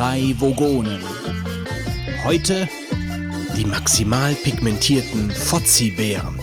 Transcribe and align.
drei 0.00 0.34
Vogonen. 0.38 1.02
Heute 2.24 2.66
die 3.54 3.66
maximal 3.66 4.34
pigmentierten 4.34 5.30
Fozzi-Bären. 5.30 6.39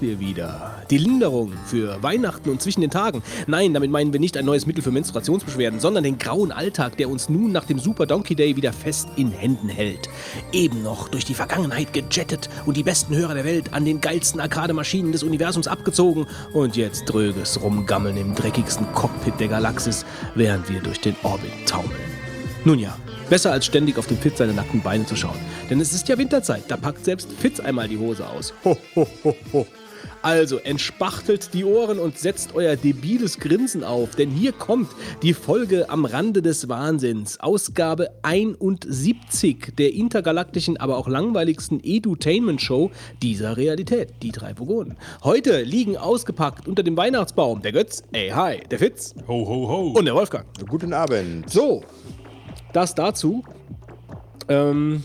Wir 0.00 0.20
wieder. 0.20 0.82
Die 0.90 0.98
Linderung 0.98 1.52
für 1.66 2.02
Weihnachten 2.02 2.50
und 2.50 2.60
zwischen 2.60 2.80
den 2.80 2.90
Tagen. 2.90 3.22
Nein, 3.46 3.74
damit 3.74 3.90
meinen 3.90 4.12
wir 4.12 4.20
nicht 4.20 4.36
ein 4.36 4.44
neues 4.44 4.66
Mittel 4.66 4.82
für 4.82 4.90
Menstruationsbeschwerden, 4.90 5.80
sondern 5.80 6.04
den 6.04 6.18
grauen 6.18 6.52
Alltag, 6.52 6.96
der 6.96 7.08
uns 7.08 7.28
nun 7.28 7.52
nach 7.52 7.64
dem 7.64 7.78
Super 7.78 8.06
Donkey 8.06 8.34
Day 8.34 8.56
wieder 8.56 8.72
fest 8.72 9.08
in 9.16 9.30
Händen 9.30 9.68
hält. 9.68 10.08
Eben 10.52 10.82
noch 10.82 11.08
durch 11.08 11.24
die 11.24 11.34
Vergangenheit 11.34 11.92
gejettet 11.92 12.48
und 12.66 12.76
die 12.76 12.82
besten 12.82 13.16
Hörer 13.16 13.34
der 13.34 13.44
Welt 13.44 13.72
an 13.72 13.84
den 13.84 14.00
geilsten 14.00 14.40
Arcade-Maschinen 14.40 15.12
des 15.12 15.22
Universums 15.22 15.68
abgezogen 15.68 16.26
und 16.52 16.76
jetzt 16.76 17.04
dröges 17.04 17.62
Rumgammeln 17.62 18.16
im 18.16 18.34
dreckigsten 18.34 18.90
Cockpit 18.92 19.38
der 19.40 19.48
Galaxis, 19.48 20.04
während 20.34 20.68
wir 20.68 20.80
durch 20.80 21.00
den 21.00 21.16
Orbit 21.22 21.52
taumeln. 21.66 22.20
Nun 22.64 22.78
ja, 22.78 22.96
besser 23.30 23.52
als 23.52 23.64
ständig 23.64 23.96
auf 23.96 24.06
den 24.06 24.18
Fitz 24.18 24.38
seine 24.38 24.52
nackten 24.52 24.82
Beine 24.82 25.06
zu 25.06 25.16
schauen. 25.16 25.38
Denn 25.70 25.80
es 25.80 25.94
ist 25.94 26.08
ja 26.08 26.18
Winterzeit, 26.18 26.64
da 26.68 26.76
packt 26.76 27.04
selbst 27.04 27.32
Fitz 27.32 27.60
einmal 27.60 27.88
die 27.88 27.96
Hose 27.96 28.28
aus. 28.28 28.52
Ho, 28.64 28.76
ho, 28.94 29.06
ho, 29.24 29.36
ho. 29.52 29.66
Also 30.22 30.58
entspachtelt 30.58 31.54
die 31.54 31.64
Ohren 31.64 31.98
und 31.98 32.18
setzt 32.18 32.54
euer 32.54 32.76
debiles 32.76 33.38
Grinsen 33.38 33.82
auf, 33.84 34.16
denn 34.16 34.30
hier 34.30 34.52
kommt 34.52 34.90
die 35.22 35.32
Folge 35.32 35.88
am 35.88 36.04
Rande 36.04 36.42
des 36.42 36.68
Wahnsinns, 36.68 37.40
Ausgabe 37.40 38.10
71 38.22 39.72
der 39.78 39.94
intergalaktischen, 39.94 40.76
aber 40.76 40.98
auch 40.98 41.08
langweiligsten 41.08 41.80
Edutainment-Show 41.82 42.90
dieser 43.22 43.56
Realität, 43.56 44.12
die 44.22 44.30
drei 44.32 44.58
Vogonen. 44.58 44.98
Heute 45.24 45.62
liegen 45.62 45.96
ausgepackt 45.96 46.68
unter 46.68 46.82
dem 46.82 46.96
Weihnachtsbaum 46.98 47.62
der 47.62 47.72
Götz, 47.72 48.02
ey 48.12 48.28
hi, 48.28 48.60
der 48.70 48.78
Fitz 48.78 49.14
Ho, 49.26 49.46
ho, 49.46 49.68
ho. 49.68 49.98
und 49.98 50.04
der 50.04 50.14
Wolfgang. 50.14 50.44
Guten 50.68 50.92
Abend. 50.92 51.48
So, 51.48 51.82
das 52.74 52.94
dazu. 52.94 53.42
Ähm, 54.48 55.02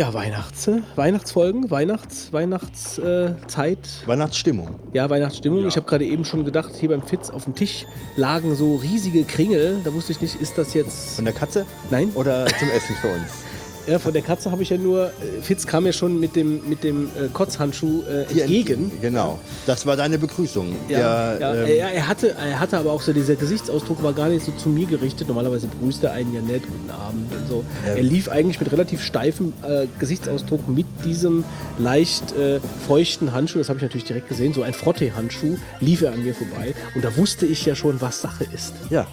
ja, 0.00 0.14
Weihnachts, 0.14 0.66
Weihnachtsfolgen, 0.96 1.70
Weihnachts, 1.70 2.32
Weihnachtszeit. 2.32 3.78
Weihnachtsstimmung. 4.06 4.80
ja, 4.94 5.10
Weihnachtsstimmung. 5.10 5.66
Ich 5.66 5.76
habe 5.76 5.84
gerade 5.86 6.06
eben 6.06 6.24
schon 6.24 6.46
gedacht, 6.46 6.70
hier 6.74 6.88
beim 6.88 7.02
Fitz 7.02 7.28
auf 7.28 7.44
dem 7.44 7.54
Tisch 7.54 7.84
lagen 8.16 8.54
so 8.54 8.76
riesige 8.76 9.24
Kringel. 9.24 9.82
Da 9.84 9.92
wusste 9.92 10.12
ich 10.12 10.22
nicht, 10.22 10.40
ist 10.40 10.56
das 10.56 10.72
jetzt. 10.72 11.16
Von 11.16 11.26
der 11.26 11.34
Katze 11.34 11.66
Nein? 11.90 12.12
oder 12.14 12.46
zum 12.46 12.70
Essen 12.70 12.96
für 12.96 13.08
uns? 13.08 13.49
Ja, 13.86 13.98
von 13.98 14.12
der 14.12 14.22
Katze 14.22 14.50
habe 14.50 14.62
ich 14.62 14.70
ja 14.70 14.76
nur. 14.76 15.06
äh, 15.06 15.42
Fitz 15.42 15.66
kam 15.66 15.86
ja 15.86 15.92
schon 15.92 16.20
mit 16.20 16.36
dem, 16.36 16.68
mit 16.68 16.84
dem 16.84 17.06
äh, 17.06 17.28
Kotzhandschuh 17.32 18.02
äh, 18.02 18.22
entgegen. 18.22 18.92
Genau. 19.00 19.38
Das 19.66 19.86
war 19.86 19.96
deine 19.96 20.18
Begrüßung. 20.18 20.74
Ja, 20.88 21.38
ja, 21.38 21.54
ähm, 21.54 21.66
ja, 21.68 21.88
er, 21.88 22.08
hatte, 22.08 22.34
er 22.38 22.60
hatte 22.60 22.78
aber 22.78 22.92
auch 22.92 23.00
so, 23.02 23.12
dieser 23.12 23.36
Gesichtsausdruck 23.36 24.02
war 24.02 24.12
gar 24.12 24.28
nicht 24.28 24.44
so 24.44 24.52
zu 24.52 24.68
mir 24.68 24.86
gerichtet. 24.86 25.28
Normalerweise 25.28 25.66
begrüßt 25.66 26.04
er 26.04 26.12
einen 26.12 26.34
ja 26.34 26.40
nett, 26.42 26.62
guten 26.66 26.90
Abend 26.90 27.32
und 27.32 27.48
so. 27.48 27.64
Ja. 27.86 27.94
Er 27.94 28.02
lief 28.02 28.28
eigentlich 28.28 28.60
mit 28.60 28.70
relativ 28.72 29.02
steifem 29.02 29.52
äh, 29.62 29.86
Gesichtsausdruck 29.98 30.68
mit 30.68 30.86
diesem 31.04 31.44
leicht 31.78 32.32
äh, 32.36 32.60
feuchten 32.86 33.32
Handschuh, 33.32 33.58
das 33.58 33.68
habe 33.68 33.78
ich 33.78 33.82
natürlich 33.82 34.04
direkt 34.04 34.28
gesehen, 34.28 34.52
so 34.52 34.62
ein 34.62 34.74
Frotte-Handschuh, 34.74 35.56
lief 35.80 36.02
er 36.02 36.12
an 36.12 36.22
mir 36.22 36.34
vorbei. 36.34 36.74
Und 36.94 37.04
da 37.04 37.16
wusste 37.16 37.46
ich 37.46 37.64
ja 37.66 37.74
schon, 37.74 38.00
was 38.00 38.20
Sache 38.20 38.44
ist. 38.52 38.74
ja. 38.90 39.06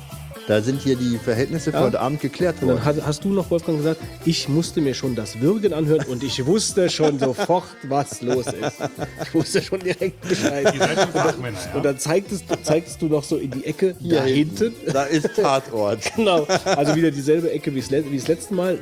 Da 0.47 0.61
sind 0.61 0.81
hier 0.81 0.95
die 0.95 1.17
Verhältnisse 1.17 1.71
für 1.73 1.79
heute 1.81 1.99
Abend 1.99 2.21
geklärt 2.21 2.55
Und 2.61 2.69
dann 2.69 2.85
worden. 2.85 3.05
hast, 3.05 3.23
du 3.25 3.29
noch, 3.29 3.51
Wolfgang, 3.51 3.79
gesagt, 3.79 3.99
ich 4.23 4.47
musste 4.47 4.79
mir 4.79 4.93
schon 4.93 5.13
das 5.13 5.41
Würgen 5.41 5.73
anhören 5.73 6.05
und 6.07 6.23
ich 6.23 6.45
wusste 6.45 6.89
schon 6.89 7.19
sofort, 7.27 7.65
was 7.83 8.21
los 8.21 8.45
ist. 8.47 8.77
Ich 9.23 9.33
wusste 9.33 9.61
schon 9.61 9.79
direkt 9.81 10.21
Bescheid. 10.27 10.73
Ihr 10.73 10.79
seid 10.79 10.99
schon 11.01 11.11
Fachmänner, 11.11 11.57
ja? 11.69 11.75
Und 11.75 11.83
dann 11.83 11.99
zeigtest, 11.99 12.45
zeigtest 12.63 13.01
du 13.01 13.07
noch 13.07 13.23
so 13.25 13.35
in 13.35 13.51
die 13.51 13.65
Ecke 13.65 13.93
da 13.99 14.23
hinten. 14.23 14.73
Da 14.91 15.03
ist 15.03 15.29
Tatort. 15.35 15.99
Genau, 16.15 16.47
also 16.65 16.95
wieder 16.95 17.11
dieselbe 17.11 17.51
Ecke 17.51 17.75
wie 17.75 17.81
das, 17.81 17.89
le- 17.89 18.05
wie 18.09 18.17
das 18.17 18.27
letzte 18.29 18.53
Mal, 18.53 18.75
äh, 18.75 18.79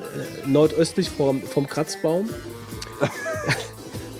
nordöstlich 0.47 1.09
vom, 1.09 1.41
vom 1.41 1.66
Kratzbaum. 1.67 2.29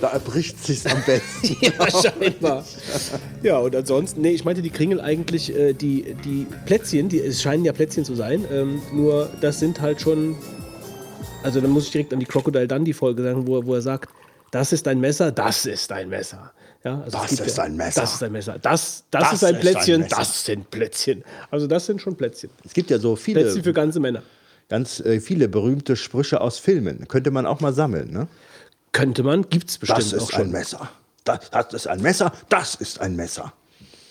Da 0.02 0.10
erbricht 0.10 0.64
sich's 0.64 0.86
am 0.86 1.02
besten. 1.06 1.56
Ja, 1.62 1.90
scheinbar. 1.90 2.66
Ja, 3.44 3.58
und 3.60 3.76
ansonsten, 3.76 4.22
nee, 4.22 4.32
ich 4.32 4.44
meinte 4.46 4.62
die 4.62 4.70
Kringel 4.70 5.00
eigentlich, 5.02 5.56
äh, 5.56 5.74
die, 5.74 6.16
die 6.26 6.48
Plätzchen, 6.66 7.10
die, 7.10 7.20
es 7.22 7.42
scheinen 7.42 7.66
ja 7.66 7.74
Plätzchen 7.74 8.06
zu 8.06 8.16
sein, 8.16 8.46
ähm, 8.52 8.82
nur 8.94 9.30
das 9.42 9.60
sind 9.60 9.82
halt 9.82 10.02
schon, 10.02 10.36
also 11.44 11.62
dann 11.62 11.72
muss 11.72 11.86
ich 11.86 11.92
direkt 11.92 12.14
an 12.14 12.20
die 12.20 12.26
Crocodile 12.26 12.68
Dundee 12.68 12.94
Folge 12.94 13.24
sagen, 13.24 13.46
wo, 13.48 13.58
er- 13.60 13.66
wo 13.66 13.74
er 13.76 13.82
sagt, 13.82 14.10
das 14.52 14.72
ist 14.74 14.88
ein 14.88 15.00
Messer, 15.00 15.32
das 15.32 15.66
ist 15.66 15.92
ein 15.92 16.10
Messer. 16.10 16.52
Ja, 16.84 17.02
also 17.02 17.18
Das 17.18 17.32
ist 17.32 17.58
ja, 17.58 17.64
ein 17.64 17.76
Messer. 17.76 18.02
Das 18.02 18.14
ist 18.14 18.24
ein 18.24 18.32
Messer. 18.32 18.60
Das, 18.62 19.04
das, 19.10 19.24
Das 19.24 19.34
ist 19.34 19.44
ein 19.44 19.56
ist 19.56 19.56
ein 19.56 19.60
Plätzchen, 19.62 20.06
das 20.08 20.46
sind 20.46 20.70
Plätzchen. 20.70 21.24
Also 21.50 21.66
das 21.68 21.88
sind 21.88 22.00
schon 22.00 22.16
Plätzchen. 22.16 22.52
Es 22.64 22.74
gibt 22.74 22.92
ja 22.92 23.00
so 23.00 23.16
Plätzchen 23.16 23.52
viele, 23.52 23.64
für 23.64 23.74
ganze 23.74 24.00
Männer. 24.00 24.22
ganz 24.70 25.00
äh, 25.00 25.20
viele 25.20 25.48
berühmte 25.50 25.96
Sprüche 25.96 26.42
aus 26.42 26.60
Filmen. 26.60 27.08
Könnte 27.08 27.32
man 27.32 27.48
auch 27.48 27.60
mal 27.60 27.74
sammeln, 27.74 28.12
ne? 28.12 28.28
Könnte 28.96 29.24
man, 29.24 29.50
gibt's 29.50 29.78
bestimmt 29.78 30.00
Das 30.00 30.14
auch 30.14 30.30
ist 30.30 30.36
ein 30.36 30.44
schon. 30.44 30.52
Messer. 30.52 30.90
Das, 31.26 31.50
das 31.52 31.74
ist 31.74 31.88
ein 31.88 32.02
Messer. 32.02 32.32
Das 32.48 32.76
ist 32.76 33.02
ein 33.02 33.18
Messer. 33.18 33.52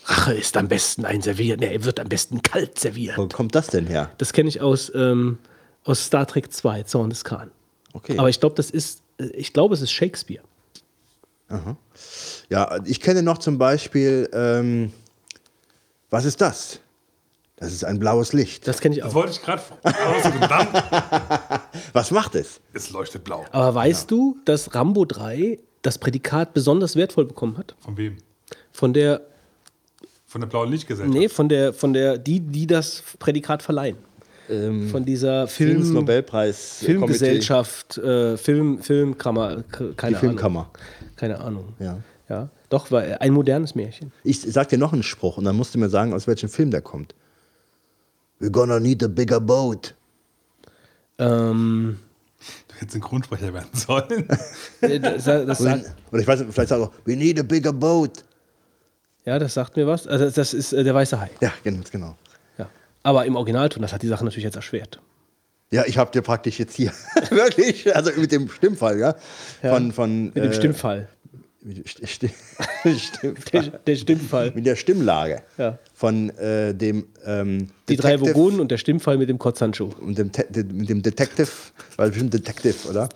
Rache 0.04 0.34
ist 0.34 0.58
am 0.58 0.68
besten 0.68 1.06
ein 1.06 1.22
serviert, 1.22 1.60
nee, 1.60 1.72
er 1.72 1.84
wird 1.86 1.98
am 1.98 2.08
besten 2.10 2.42
kalt 2.42 2.78
serviert. 2.78 3.16
Wo 3.16 3.26
kommt 3.26 3.54
das 3.54 3.68
denn 3.68 3.86
her? 3.86 4.10
Das 4.18 4.34
kenne 4.34 4.50
ich 4.50 4.60
aus, 4.60 4.92
ähm, 4.94 5.38
aus 5.84 6.04
Star 6.04 6.26
Trek 6.26 6.52
2, 6.52 6.82
Zorn 6.82 7.08
des 7.08 7.24
Khan. 7.24 7.50
Okay. 7.94 8.18
Aber 8.18 8.28
ich 8.28 8.40
glaube, 8.40 8.56
das 8.56 8.70
ist, 8.70 9.00
äh, 9.16 9.24
ich 9.28 9.54
glaube, 9.54 9.74
es 9.74 9.80
ist 9.80 9.90
Shakespeare. 9.90 10.42
Ja, 12.50 12.78
ich 12.84 13.00
kenne 13.00 13.22
noch 13.22 13.38
zum 13.38 13.56
Beispiel, 13.56 14.28
ähm, 14.34 14.92
was 16.10 16.26
ist 16.26 16.42
das? 16.42 16.80
Das 17.56 17.72
ist 17.72 17.84
ein 17.84 17.98
blaues 18.00 18.32
Licht. 18.32 18.66
Das 18.66 18.80
kenne 18.80 18.96
ich 18.96 19.00
Das 19.02 19.10
auch. 19.10 19.14
wollte 19.14 19.30
ich 19.32 19.42
gerade 19.42 19.62
Was 21.92 22.10
macht 22.10 22.34
es? 22.34 22.60
es 22.72 22.90
leuchtet 22.90 23.24
blau. 23.24 23.44
Aber 23.52 23.74
weißt 23.74 24.10
du, 24.10 24.36
dass 24.44 24.74
Rambo 24.74 25.04
3 25.04 25.58
das 25.82 25.98
Prädikat 25.98 26.52
besonders 26.54 26.96
wertvoll 26.96 27.26
bekommen 27.26 27.56
hat? 27.58 27.74
Von 27.80 27.96
wem? 27.96 28.16
Von 28.72 28.92
der, 28.92 29.20
Von 30.26 30.40
der 30.40 30.48
blauen 30.48 30.70
Lichtgesellschaft. 30.70 31.16
nee, 31.16 31.28
von 31.28 31.48
der, 31.48 31.72
von 31.72 31.92
der, 31.92 32.18
die, 32.18 32.40
die 32.40 32.66
das 32.66 33.02
Prädikat 33.18 33.62
verleihen. 33.62 33.96
von 34.48 35.04
dieser 35.06 35.46
Film, 35.48 35.70
Friedensnobelpreis. 35.70 36.78
Filmgesellschaft, 36.84 37.96
äh, 37.98 38.36
Film, 38.36 38.82
Filmkammer, 38.82 39.62
keine 39.96 40.16
Die 40.16 40.20
Filmkammer. 40.20 40.60
Ahnung. 40.60 41.16
Keine 41.16 41.40
Ahnung. 41.40 41.72
Ja. 41.78 41.98
ja. 42.28 42.48
Doch, 42.68 42.90
war 42.90 43.02
ein 43.20 43.32
modernes 43.32 43.74
Märchen. 43.74 44.12
Ich 44.24 44.40
sag 44.42 44.68
dir 44.68 44.76
noch 44.78 44.92
einen 44.92 45.02
Spruch 45.04 45.38
und 45.38 45.44
dann 45.44 45.56
musst 45.56 45.74
du 45.74 45.78
mir 45.78 45.88
sagen, 45.88 46.12
aus 46.12 46.26
welchem 46.26 46.48
Film 46.50 46.70
der 46.70 46.82
kommt. 46.82 47.14
We're 48.44 48.50
gonna 48.50 48.78
need 48.78 49.02
a 49.02 49.08
bigger 49.08 49.40
boat. 49.40 49.94
Ähm, 51.18 51.98
Du 52.68 52.74
hättest 52.74 52.92
Synchronsprecher 52.92 53.54
werden 53.54 53.70
sollen. 53.72 54.28
äh, 54.82 55.00
das, 55.00 55.24
das 55.24 55.58
sagt, 55.58 55.94
Oder 56.12 56.20
ich 56.20 56.26
weiß 56.26 56.40
nicht, 56.40 56.52
vielleicht 56.52 56.68
sagt 56.68 56.80
er 56.82 56.88
auch, 56.88 56.92
we 57.06 57.16
need 57.16 57.38
a 57.40 57.42
bigger 57.42 57.72
boat. 57.72 58.22
ja, 59.24 59.38
das 59.38 59.54
sagt 59.54 59.76
mir 59.76 59.86
was. 59.86 60.06
Also 60.06 60.28
das 60.28 60.52
ist 60.52 60.72
äh, 60.74 60.84
der 60.84 60.94
weiße 60.94 61.18
Hai. 61.18 61.30
Ja, 61.40 61.52
ganz 61.64 61.90
genau. 61.90 62.18
Ja. 62.58 62.68
Aber 63.02 63.24
im 63.24 63.36
Originalton, 63.36 63.80
das 63.80 63.92
hat 63.94 64.02
die 64.02 64.08
Sache 64.08 64.24
natürlich 64.24 64.44
jetzt 64.44 64.56
erschwert. 64.56 65.00
Ja, 65.70 65.84
ich 65.86 65.96
habe 65.96 66.10
dir 66.10 66.20
praktisch 66.20 66.58
jetzt 66.58 66.74
hier 66.76 66.92
wirklich, 67.30 67.94
also 67.96 68.10
mit 68.20 68.30
dem 68.30 68.50
Stimmfall, 68.50 68.98
ja, 68.98 69.14
von 69.62 69.92
von 69.92 70.24
Mit 70.26 70.36
dem 70.36 70.52
Stimmfall. 70.52 71.08
mit, 71.62 71.86
St- 71.86 72.04
St- 72.06 72.30
Stimm- 72.98 73.36
Der, 73.52 73.62
der 73.62 73.96
Stimmfall. 73.96 74.50
mit 74.54 74.66
der 74.66 74.76
Stimmlage 74.76 75.42
Ja. 75.56 75.78
Von 75.94 76.30
äh, 76.38 76.74
dem 76.74 77.06
ähm, 77.24 77.68
Die 77.88 77.96
drei 77.96 78.20
Vogonen 78.20 78.60
und 78.60 78.70
der 78.70 78.78
Stimmfall 78.78 79.16
mit 79.16 79.28
dem 79.28 79.38
Kotzhandschuh. 79.38 79.90
und 80.00 80.18
dem, 80.18 80.32
Te- 80.32 80.46
de- 80.50 80.64
mit 80.64 80.88
dem 80.88 81.02
Detective, 81.02 81.48
weil 81.96 82.10
bestimmt 82.10 82.34
Detective, 82.34 82.88
oder? 82.90 83.08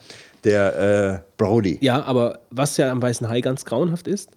Der 0.44 1.18
äh, 1.18 1.18
Brody. 1.36 1.78
Ja, 1.80 2.04
aber 2.04 2.38
was 2.50 2.76
ja 2.76 2.90
am 2.92 3.02
Weißen 3.02 3.28
Hai 3.28 3.40
ganz 3.40 3.64
grauenhaft 3.64 4.06
ist, 4.06 4.30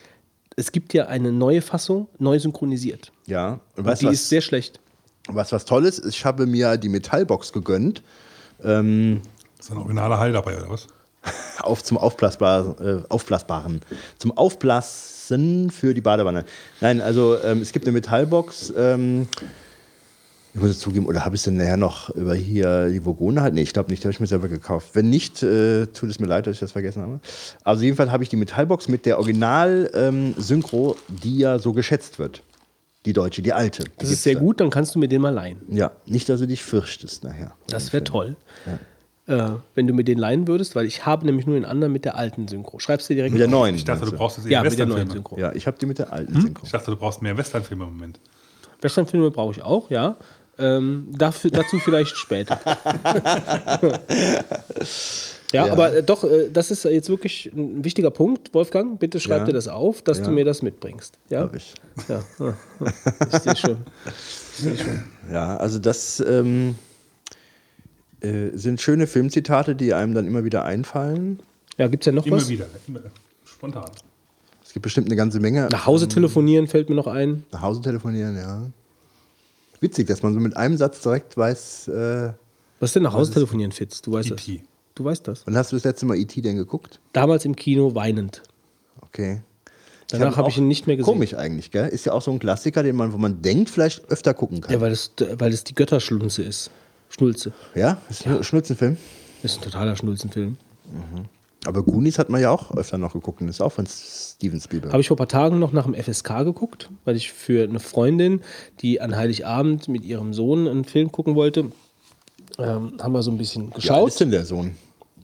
es 0.55 0.71
gibt 0.71 0.93
ja 0.93 1.05
eine 1.07 1.31
neue 1.31 1.61
Fassung, 1.61 2.07
neu 2.17 2.39
synchronisiert. 2.39 3.11
Ja. 3.27 3.53
Und 3.53 3.59
Und 3.79 3.85
weißt 3.85 4.01
die 4.01 4.05
du, 4.07 4.11
ist 4.11 4.23
was, 4.23 4.29
sehr 4.29 4.41
schlecht. 4.41 4.79
was 5.27 5.51
was 5.51 5.63
Tolles 5.65 5.99
ist? 5.99 6.15
Ich 6.15 6.25
habe 6.25 6.47
mir 6.47 6.77
die 6.77 6.89
Metallbox 6.89 7.53
gegönnt. 7.53 8.01
Ähm, 8.63 9.21
Ist 9.59 9.71
ein 9.71 9.77
originaler 9.77 10.17
Hai 10.19 10.31
dabei, 10.31 10.57
oder 10.57 10.69
was? 10.69 10.87
auf 11.59 11.83
zum 11.83 11.97
Aufblasbaren, 11.99 13.01
äh, 13.01 13.03
Aufblasbaren, 13.09 13.81
zum 14.17 14.35
Aufblasen 15.31 15.69
für 15.71 15.93
die 15.93 16.01
Badewanne. 16.01 16.45
Nein, 16.81 17.01
also 17.01 17.37
ähm, 17.43 17.61
es 17.61 17.71
gibt 17.71 17.85
eine 17.85 17.93
Metallbox. 17.93 18.73
Ähm, 18.77 19.27
ich 20.53 20.59
muss 20.59 20.69
es 20.71 20.79
zugeben, 20.79 21.05
oder 21.05 21.23
habe 21.23 21.35
ich 21.35 21.39
es 21.39 21.45
denn 21.45 21.55
nachher 21.55 21.77
noch 21.77 22.09
über 22.09 22.35
hier 22.35 22.89
die 22.89 22.99
Vogone 22.99 23.41
halt? 23.41 23.53
Nee, 23.53 23.61
ich 23.61 23.71
glaube 23.71 23.89
nicht, 23.89 24.03
die 24.03 24.07
habe 24.07 24.11
ich 24.13 24.19
mir 24.19 24.27
selber 24.27 24.49
gekauft. 24.49 24.89
Wenn 24.93 25.09
nicht, 25.09 25.41
äh, 25.43 25.85
tut 25.87 26.09
es 26.09 26.19
mir 26.19 26.27
leid, 26.27 26.45
dass 26.45 26.55
ich 26.55 26.59
das 26.59 26.73
vergessen 26.73 27.01
habe. 27.01 27.19
Also 27.63 27.83
jedenfalls 27.83 28.11
habe 28.11 28.23
ich 28.23 28.29
die 28.29 28.35
Metallbox 28.35 28.89
mit 28.89 29.05
der 29.05 29.17
Original-Synchro, 29.19 30.97
die 31.07 31.37
ja 31.37 31.57
so 31.57 31.71
geschätzt 31.71 32.19
wird. 32.19 32.43
Die 33.05 33.13
deutsche, 33.13 33.41
die 33.41 33.53
alte. 33.53 33.85
Die 33.85 33.89
Das 33.97 34.11
ist 34.11 34.23
sehr 34.23 34.35
da. 34.35 34.41
gut, 34.41 34.59
dann 34.59 34.69
kannst 34.69 34.93
du 34.93 34.99
mir 34.99 35.07
den 35.07 35.21
mal 35.21 35.33
leihen. 35.33 35.57
Ja, 35.69 35.91
nicht, 36.05 36.27
dass 36.29 36.39
du 36.41 36.45
dich 36.47 36.61
fürchtest 36.61 37.23
nachher. 37.23 37.53
Das 37.67 37.93
wäre 37.93 38.03
toll. 38.03 38.35
Äh, 39.31 39.51
wenn 39.75 39.87
du 39.87 39.93
mir 39.93 40.03
den 40.03 40.17
leihen 40.17 40.47
würdest, 40.47 40.75
weil 40.75 40.85
ich 40.85 41.05
habe 41.05 41.25
nämlich 41.25 41.45
nur 41.45 41.55
den 41.55 41.65
anderen 41.65 41.93
mit 41.93 42.05
der 42.05 42.15
alten 42.15 42.47
Synchro. 42.47 42.79
Schreibst 42.79 43.09
du 43.09 43.13
direkt 43.15 43.31
Mit 43.33 43.39
der 43.41 43.47
neuen. 43.47 43.75
Ich 43.75 43.85
dachte, 43.85 44.05
du 44.05 44.11
brauchst 44.11 44.37
jetzt 44.37 44.45
eher 44.45 44.51
Ja, 44.51 44.63
mit 44.63 44.77
der 44.77 44.85
neuen. 44.85 45.09
Synchro. 45.09 45.37
Ja, 45.39 45.51
ich 45.53 45.65
habe 45.67 45.77
die 45.79 45.85
mit 45.85 45.99
der 45.99 46.11
alten 46.13 46.39
Synchro. 46.41 46.63
Ich 46.65 46.71
dachte, 46.71 46.91
du 46.91 46.97
brauchst 46.97 47.21
mehr 47.21 47.37
Westernfilme 47.37 47.85
im 47.85 47.93
Moment. 47.93 48.19
Westernfilme 48.81 49.31
brauche 49.31 49.51
ich 49.53 49.61
auch, 49.63 49.89
ja. 49.89 50.17
Ähm, 50.59 51.07
dafür, 51.17 51.49
dazu 51.51 51.79
vielleicht 51.79 52.15
später. 52.17 52.59
ja, 55.53 55.65
Ja. 55.65 55.71
aber 55.71 55.93
äh, 55.97 56.03
doch, 56.03 56.23
äh, 56.23 56.49
das 56.51 56.71
ist 56.71 56.83
jetzt 56.85 57.09
wirklich 57.09 57.49
ein 57.53 57.83
wichtiger 57.83 58.11
Punkt, 58.11 58.53
Wolfgang. 58.53 58.99
Bitte 58.99 59.19
schreib 59.19 59.39
Ja. 59.39 59.45
dir 59.45 59.53
das 59.53 59.67
auf, 59.67 60.01
dass 60.01 60.19
du 60.19 60.25
Ja. 60.25 60.31
mir 60.31 60.45
das 60.45 60.61
mitbringst. 60.61 61.17
Ja, 61.29 61.41
Hab 61.41 61.55
ich. 61.55 61.73
ja. 62.07 62.21
ja. 62.39 62.53
Ich 63.31 63.39
sehe 63.39 63.55
schon. 63.55 63.77
Ja, 65.31 65.57
also 65.57 65.79
das 65.79 66.19
ähm, 66.27 66.75
äh, 68.21 68.49
sind 68.53 68.81
schöne 68.81 69.07
Filmzitate, 69.07 69.75
die 69.75 69.93
einem 69.93 70.13
dann 70.13 70.25
immer 70.27 70.43
wieder 70.43 70.63
einfallen. 70.65 71.41
Ja, 71.77 71.87
gibt 71.87 72.03
es 72.03 72.05
ja 72.05 72.11
noch 72.11 72.25
Immer 72.25 72.37
was? 72.37 72.49
wieder. 72.49 72.67
Immer, 72.87 72.99
spontan. 73.45 73.89
Es 74.63 74.73
gibt 74.73 74.83
bestimmt 74.83 75.07
eine 75.07 75.15
ganze 75.15 75.39
Menge. 75.39 75.67
Nach 75.71 75.85
Hause 75.85 76.07
telefonieren 76.07 76.67
fällt 76.67 76.89
mir 76.89 76.95
noch 76.95 77.07
ein. 77.07 77.43
Nach 77.51 77.61
Hause 77.61 77.81
telefonieren, 77.81 78.37
ja. 78.37 78.63
Witzig, 79.79 80.07
dass 80.07 80.21
man 80.21 80.33
so 80.33 80.39
mit 80.39 80.55
einem 80.55 80.77
Satz 80.77 81.01
direkt 81.01 81.35
weiß. 81.35 81.87
Äh, 81.87 82.33
Was 82.79 82.89
ist 82.89 82.95
denn 82.95 83.03
nach 83.03 83.13
Hause 83.13 83.33
telefonieren, 83.33 83.71
Fitz? 83.71 84.01
Du 84.01 84.13
weißt 84.13 84.31
das. 84.31 84.47
E.T.. 84.47 84.63
Du 84.93 85.05
weißt 85.05 85.27
das. 85.27 85.45
wann 85.45 85.57
hast 85.57 85.71
du 85.71 85.75
das 85.77 85.85
letzte 85.85 86.05
Mal 86.05 86.17
E.T. 86.17 86.39
denn 86.41 86.55
geguckt? 86.55 86.99
Damals 87.13 87.45
im 87.45 87.55
Kino 87.55 87.95
weinend. 87.95 88.43
Okay. 89.01 89.41
Danach 90.09 90.35
habe 90.37 90.49
ich 90.49 90.57
ihn 90.57 90.67
nicht 90.67 90.87
mehr 90.87 90.97
gesehen. 90.97 91.11
Komisch 91.11 91.33
eigentlich, 91.33 91.71
gell? 91.71 91.87
Ist 91.87 92.05
ja 92.05 92.11
auch 92.11 92.21
so 92.21 92.31
ein 92.31 92.39
Klassiker, 92.39 92.83
den 92.83 92.95
man, 92.97 93.13
wo 93.13 93.17
man 93.17 93.41
denkt, 93.41 93.69
vielleicht 93.69 94.09
öfter 94.11 94.33
gucken 94.33 94.61
kann. 94.61 94.73
Ja, 94.73 94.81
weil 94.81 94.89
das, 94.91 95.11
weil 95.37 95.51
das 95.51 95.63
die 95.63 95.73
Götterschlunze 95.73 96.43
ist. 96.43 96.69
Schnulze. 97.11 97.53
Ja, 97.75 97.97
ist 98.09 98.25
ein 98.25 98.43
Schnulzenfilm. 98.43 98.97
Ist 99.43 99.59
ein 99.59 99.63
totaler 99.63 99.95
Schnulzenfilm. 99.95 100.57
Aber 101.65 101.83
Goonies 101.83 102.17
hat 102.17 102.29
man 102.29 102.41
ja 102.41 102.49
auch 102.49 102.75
öfter 102.75 102.97
noch 102.97 103.13
geguckt 103.13 103.41
und 103.41 103.47
ist 103.47 103.61
auch 103.61 103.71
von 103.71 103.85
Steven 103.85 104.59
Spielberg. 104.59 104.93
Habe 104.93 105.01
ich 105.01 105.07
vor 105.07 105.15
ein 105.15 105.19
paar 105.19 105.27
Tagen 105.27 105.59
noch 105.59 105.73
nach 105.73 105.85
dem 105.85 105.93
FSK 105.93 106.43
geguckt, 106.43 106.89
weil 107.05 107.15
ich 107.15 107.31
für 107.31 107.63
eine 107.63 107.79
Freundin, 107.79 108.41
die 108.81 108.99
an 108.99 109.15
Heiligabend 109.15 109.87
mit 109.87 110.03
ihrem 110.03 110.33
Sohn 110.33 110.67
einen 110.67 110.85
Film 110.85 111.11
gucken 111.11 111.35
wollte, 111.35 111.71
ähm, 112.57 112.97
haben 112.99 113.11
wir 113.13 113.21
so 113.21 113.31
ein 113.31 113.37
bisschen 113.37 113.69
geschaut. 113.71 114.09
ist 114.09 114.19
denn 114.19 114.31
der 114.31 114.45
Sohn? 114.45 114.75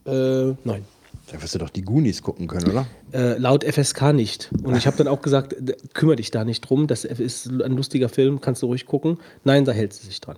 Äh, 0.05 0.53
nein. 0.63 0.85
Da 1.31 1.41
wirst 1.41 1.55
du 1.55 1.59
doch 1.59 1.69
die 1.69 1.81
Goonies 1.81 2.21
gucken 2.21 2.47
können, 2.47 2.69
oder? 2.71 2.87
Äh, 3.11 3.37
laut 3.37 3.65
FSK 3.65 4.13
nicht. 4.13 4.49
Und 4.63 4.77
ich 4.77 4.87
habe 4.87 4.95
dann 4.95 5.07
auch 5.09 5.21
gesagt, 5.21 5.55
kümmere 5.93 6.17
dich 6.17 6.31
da 6.31 6.45
nicht 6.45 6.61
drum, 6.61 6.87
das 6.87 7.03
ist 7.03 7.47
ein 7.47 7.75
lustiger 7.75 8.07
Film, 8.07 8.39
kannst 8.39 8.61
du 8.61 8.67
ruhig 8.67 8.85
gucken. 8.85 9.17
Nein, 9.43 9.65
da 9.65 9.73
hält 9.73 9.91
sie 9.93 10.05
sich 10.05 10.21
dran. 10.21 10.37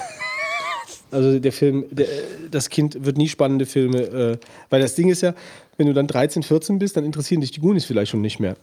Also 1.15 1.39
der 1.39 1.53
Film, 1.53 1.85
der, 1.91 2.07
das 2.51 2.69
Kind 2.69 3.05
wird 3.05 3.17
nie 3.17 3.29
spannende 3.29 3.65
Filme, 3.65 4.01
äh, 4.01 4.37
weil 4.69 4.81
das 4.81 4.95
Ding 4.95 5.07
ist 5.07 5.21
ja, 5.21 5.33
wenn 5.77 5.87
du 5.87 5.93
dann 5.93 6.07
13, 6.07 6.43
14 6.43 6.77
bist, 6.77 6.97
dann 6.97 7.05
interessieren 7.05 7.39
dich 7.39 7.51
die 7.51 7.61
Goonies 7.61 7.85
vielleicht 7.85 8.11
schon 8.11 8.19
nicht 8.19 8.41
mehr. 8.41 8.57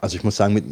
Also 0.00 0.16
ich 0.16 0.22
muss 0.22 0.36
sagen, 0.36 0.54
mit 0.54 0.64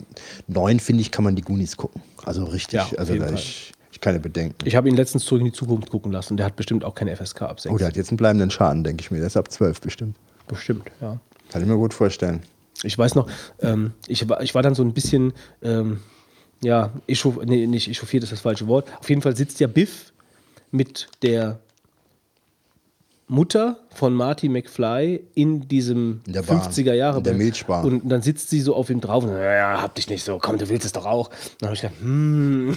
neun 0.47 0.79
finde 0.79 1.03
ich, 1.03 1.11
kann 1.11 1.25
man 1.25 1.35
die 1.35 1.43
Goonies 1.43 1.77
gucken. 1.77 2.01
Also 2.25 2.45
richtig, 2.45 2.75
Ja, 2.75 2.89
also 2.97 3.13
da 3.17 3.33
ich, 3.33 3.73
ich 3.91 4.01
keine 4.01 4.21
Bedenken. 4.21 4.65
Ich 4.65 4.77
habe 4.77 4.89
ihn 4.89 4.95
letztens 4.95 5.25
zurück 5.25 5.41
in 5.41 5.47
die 5.47 5.53
Zukunft 5.53 5.91
gucken 5.91 6.13
lassen. 6.13 6.37
Der 6.37 6.47
hat 6.47 6.55
bestimmt 6.55 6.85
auch 6.85 6.95
keine 6.95 7.17
FSK 7.17 7.43
ab 7.43 7.59
6. 7.59 7.75
Oh, 7.75 7.79
der 7.79 7.89
hat 7.89 7.97
jetzt 7.97 8.11
einen 8.11 8.19
bleibenden 8.19 8.53
Schaden, 8.53 8.85
denke 8.85 9.01
ich 9.01 9.11
mir. 9.11 9.19
Der 9.19 9.27
ist 9.27 9.37
ab 9.37 9.51
zwölf 9.51 9.81
bestimmt. 9.81 10.15
Bestimmt, 10.47 10.85
ja. 11.01 11.19
Kann 11.51 11.63
ich 11.63 11.67
mir 11.67 11.77
gut 11.77 11.93
vorstellen. 11.93 12.41
Ich 12.85 12.97
weiß 12.97 13.17
noch, 13.17 13.29
ähm, 13.61 13.95
ich, 14.07 14.29
war, 14.29 14.41
ich 14.43 14.55
war 14.55 14.63
dann 14.63 14.77
so 14.77 14.85
ein 14.85 14.93
bisschen, 14.93 15.33
ähm, 15.61 15.99
ja, 16.63 16.93
echauf, 17.09 17.41
nee, 17.45 17.67
nicht 17.67 17.89
echauffiert 17.89 18.23
ist 18.23 18.31
das 18.31 18.41
falsche 18.41 18.69
Wort. 18.69 18.89
Auf 19.01 19.09
jeden 19.09 19.23
Fall 19.23 19.35
sitzt 19.35 19.59
ja 19.59 19.67
Biff 19.67 20.12
mit 20.73 21.09
der 21.23 21.61
Mutter 23.29 23.79
von 23.95 24.13
Marty 24.13 24.49
McFly 24.49 25.25
in 25.35 25.67
diesem 25.67 26.21
In 26.27 26.35
der 26.35 26.43
Bar, 26.43 26.69
50er 26.69 26.93
Jahre 26.93 27.19
in 27.19 27.25
der 27.25 27.35
Milchbar. 27.35 27.85
Und 27.85 28.07
dann 28.09 28.21
sitzt 28.21 28.51
sie 28.51 28.61
so 28.61 28.75
auf 28.75 28.91
ihm 28.91 29.01
drauf 29.01 29.25
und 29.25 29.31
sagt, 29.31 29.41
ja, 29.41 29.55
ja, 29.55 29.81
hab 29.81 29.95
dich 29.95 30.11
nicht 30.11 30.23
so, 30.23 30.39
komm, 30.39 30.59
du 30.59 30.69
willst 30.69 30.85
es 30.85 30.93
doch 30.93 31.07
auch. 31.07 31.31
Dann 31.59 31.69
habe 31.69 31.75
ich 31.75 31.81
gedacht, 31.81 32.01
hm, 32.01 32.77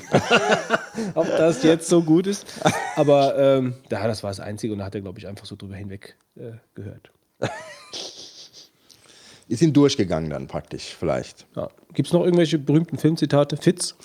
ob 1.15 1.27
das 1.27 1.63
jetzt 1.63 1.89
so 1.89 2.03
gut 2.03 2.27
ist. 2.27 2.45
Aber 2.95 3.37
ähm, 3.37 3.73
ja, 3.91 4.07
das 4.07 4.23
war 4.23 4.29
das 4.29 4.39
Einzige 4.39 4.71
und 4.71 4.79
da 4.79 4.85
hat 4.85 4.95
er, 4.95 5.01
glaube 5.01 5.19
ich, 5.19 5.27
einfach 5.27 5.45
so 5.45 5.57
drüber 5.57 5.75
hinweg 5.75 6.15
äh, 6.37 6.51
gehört. 6.73 7.11
Ist 9.47 9.61
ihn 9.61 9.73
durchgegangen 9.73 10.29
dann 10.29 10.47
praktisch, 10.47 10.95
vielleicht. 10.97 11.45
Ja. 11.55 11.67
Gibt 11.93 12.07
es 12.07 12.13
noch 12.13 12.23
irgendwelche 12.23 12.57
berühmten 12.57 12.97
Filmzitate? 12.97 13.57
Fitz? 13.57 13.95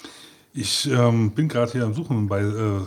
Ich 0.52 0.90
ähm, 0.90 1.30
bin 1.30 1.48
gerade 1.48 1.72
hier 1.72 1.84
am 1.84 1.94
Suchen 1.94 2.26
bei, 2.28 2.40
äh, 2.40 2.80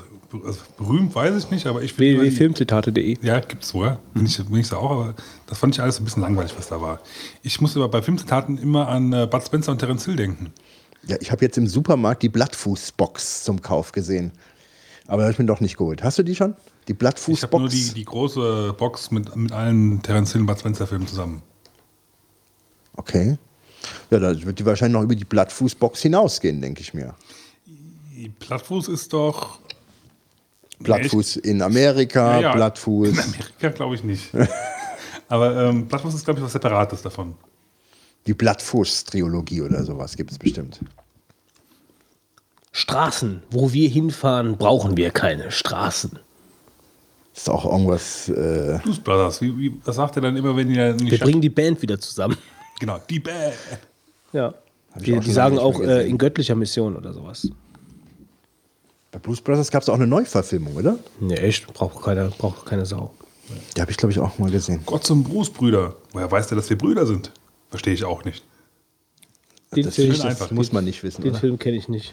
also 0.45 0.59
berühmt 0.77 1.13
weiß 1.13 1.35
ich 1.43 1.51
nicht, 1.51 1.65
aber 1.67 1.81
ich 1.83 1.93
finde. 1.93 2.21
www.filmzitate.de 2.21 3.17
Ja, 3.21 3.39
gibt's 3.39 3.73
wohl. 3.73 3.97
Bin 4.13 4.25
ich, 4.25 4.37
bin 4.37 4.55
ich 4.59 4.69
da 4.69 4.77
auch, 4.77 4.91
aber 4.91 5.13
das 5.47 5.57
fand 5.57 5.75
ich 5.75 5.81
alles 5.81 5.99
ein 5.99 6.05
bisschen 6.05 6.21
langweilig, 6.21 6.53
was 6.57 6.67
da 6.69 6.81
war. 6.81 6.99
Ich 7.41 7.61
muss 7.61 7.75
aber 7.75 7.89
bei 7.89 8.01
Filmzitaten 8.01 8.57
immer 8.57 8.87
an 8.87 9.13
äh, 9.13 9.27
Bud 9.29 9.43
Spencer 9.45 9.71
und 9.71 9.79
Terence 9.79 10.05
Hill 10.05 10.15
denken. 10.15 10.51
Ja, 11.05 11.17
ich 11.19 11.31
habe 11.31 11.43
jetzt 11.43 11.57
im 11.57 11.67
Supermarkt 11.67 12.23
die 12.23 12.29
Blattfußbox 12.29 13.43
zum 13.43 13.61
Kauf 13.61 13.91
gesehen. 13.91 14.31
Aber 15.07 15.17
da 15.17 15.23
habe 15.23 15.33
ich 15.33 15.39
mir 15.39 15.45
doch 15.45 15.59
nicht 15.59 15.77
geholt. 15.77 16.01
Hast 16.03 16.17
du 16.17 16.23
die 16.23 16.35
schon? 16.35 16.51
Die 16.53 16.57
Ich 16.57 16.89
habe 16.89 16.99
Blattfußbox? 16.99 17.59
nur 17.59 17.69
die, 17.69 17.93
die 17.93 18.05
große 18.05 18.73
Box 18.77 19.11
mit, 19.11 19.35
mit 19.35 19.51
allen 19.51 20.01
Terence 20.01 20.31
Hill 20.31 20.41
und 20.41 20.47
Bud 20.47 20.59
Spencer 20.59 20.87
Filmen 20.87 21.07
zusammen. 21.07 21.41
Okay. 22.95 23.37
Ja, 24.11 24.19
da 24.19 24.45
wird 24.45 24.59
die 24.59 24.65
wahrscheinlich 24.65 24.93
noch 24.93 25.03
über 25.03 25.15
die 25.15 25.25
Blattfußbox 25.25 26.01
hinausgehen, 26.01 26.61
denke 26.61 26.81
ich 26.81 26.93
mir. 26.93 27.15
Die 27.65 28.29
Plattfuß 28.29 28.87
ist 28.87 29.11
doch. 29.11 29.59
Blattfuß 30.79 31.37
in 31.37 31.61
Amerika, 31.61 32.35
Ja, 32.35 32.41
ja. 32.41 32.55
Blattfuß. 32.55 33.09
In 33.09 33.19
Amerika 33.19 33.69
glaube 33.69 33.95
ich 33.95 34.03
nicht. 34.03 34.29
aber 35.29 35.69
ähm, 35.69 35.87
Plattfuß 35.87 36.13
ist, 36.15 36.25
glaube 36.25 36.39
ich, 36.39 36.45
was 36.45 36.51
Separates 36.53 37.01
davon. 37.01 37.35
Die 38.27 38.33
Blattfuß-Triologie 38.33 39.61
oder 39.61 39.83
sowas 39.83 40.15
gibt 40.15 40.31
es 40.31 40.37
bestimmt. 40.39 40.79
Straßen. 42.71 43.43
Wo 43.51 43.71
wir 43.71 43.89
hinfahren, 43.89 44.57
brauchen 44.57 44.97
wir 44.97 45.11
keine 45.11 45.51
Straßen. 45.51 46.19
Ist 47.35 47.49
auch 47.49 47.65
irgendwas. 47.65 48.29
Äh, 48.29 48.79
Blues 48.83 48.99
Brothers, 48.99 49.41
wie, 49.41 49.57
wie, 49.57 49.81
was 49.83 49.95
sagt 49.95 50.15
er 50.15 50.21
dann 50.21 50.35
immer, 50.37 50.55
wenn 50.55 50.69
ihr 50.69 50.93
die 50.93 51.05
Wir 51.11 51.17
Stadt- 51.17 51.27
bringen 51.27 51.41
die 51.41 51.49
Band 51.49 51.81
wieder 51.81 51.99
zusammen. 51.99 52.37
Genau, 52.79 52.99
die 53.09 53.19
Band. 53.19 53.53
Ja. 54.33 54.53
Die, 54.99 55.19
die 55.19 55.31
sagen 55.31 55.57
auch 55.57 55.79
äh, 55.79 56.07
in 56.07 56.17
göttlicher 56.17 56.55
Mission 56.55 56.95
oder 56.95 57.13
sowas. 57.13 57.47
Bei 59.13 59.19
Blues 59.19 59.39
Brothers 59.39 59.69
gab 59.71 59.83
es 59.83 59.89
auch 59.89 59.93
eine 59.93 60.07
Neuverfilmung, 60.07 60.75
oder? 60.75 60.97
Nee, 61.19 61.35
echt? 61.35 61.71
Braucht 61.73 62.03
keine, 62.03 62.29
braucht 62.37 62.65
keine 62.65 62.85
Sau. 62.85 63.13
Die 63.77 63.81
habe 63.81 63.91
ich, 63.91 63.97
glaube 63.97 64.11
ich, 64.11 64.19
auch 64.19 64.39
mal 64.39 64.49
gesehen. 64.49 64.81
Gott 64.85 65.05
zum 65.05 65.23
Bruce 65.23 65.51
Brüder. 65.51 65.95
Woher 66.11 66.31
weiß 66.31 66.47
der, 66.47 66.55
dass 66.57 66.69
wir 66.69 66.77
Brüder 66.77 67.05
sind? 67.05 67.31
Verstehe 67.69 67.93
ich 67.93 68.03
auch 68.03 68.25
nicht. 68.25 68.43
Den, 69.75 69.85
Das, 69.85 69.95
Film, 69.95 70.13
schön 70.13 70.17
das 70.21 70.25
einfach. 70.25 70.51
muss 70.51 70.71
man 70.71 70.83
nicht 70.85 71.03
wissen, 71.03 71.21
den 71.21 71.31
oder? 71.31 71.39
Film 71.39 71.59
kenne 71.59 71.77
ich 71.77 71.87
nicht. 71.89 72.11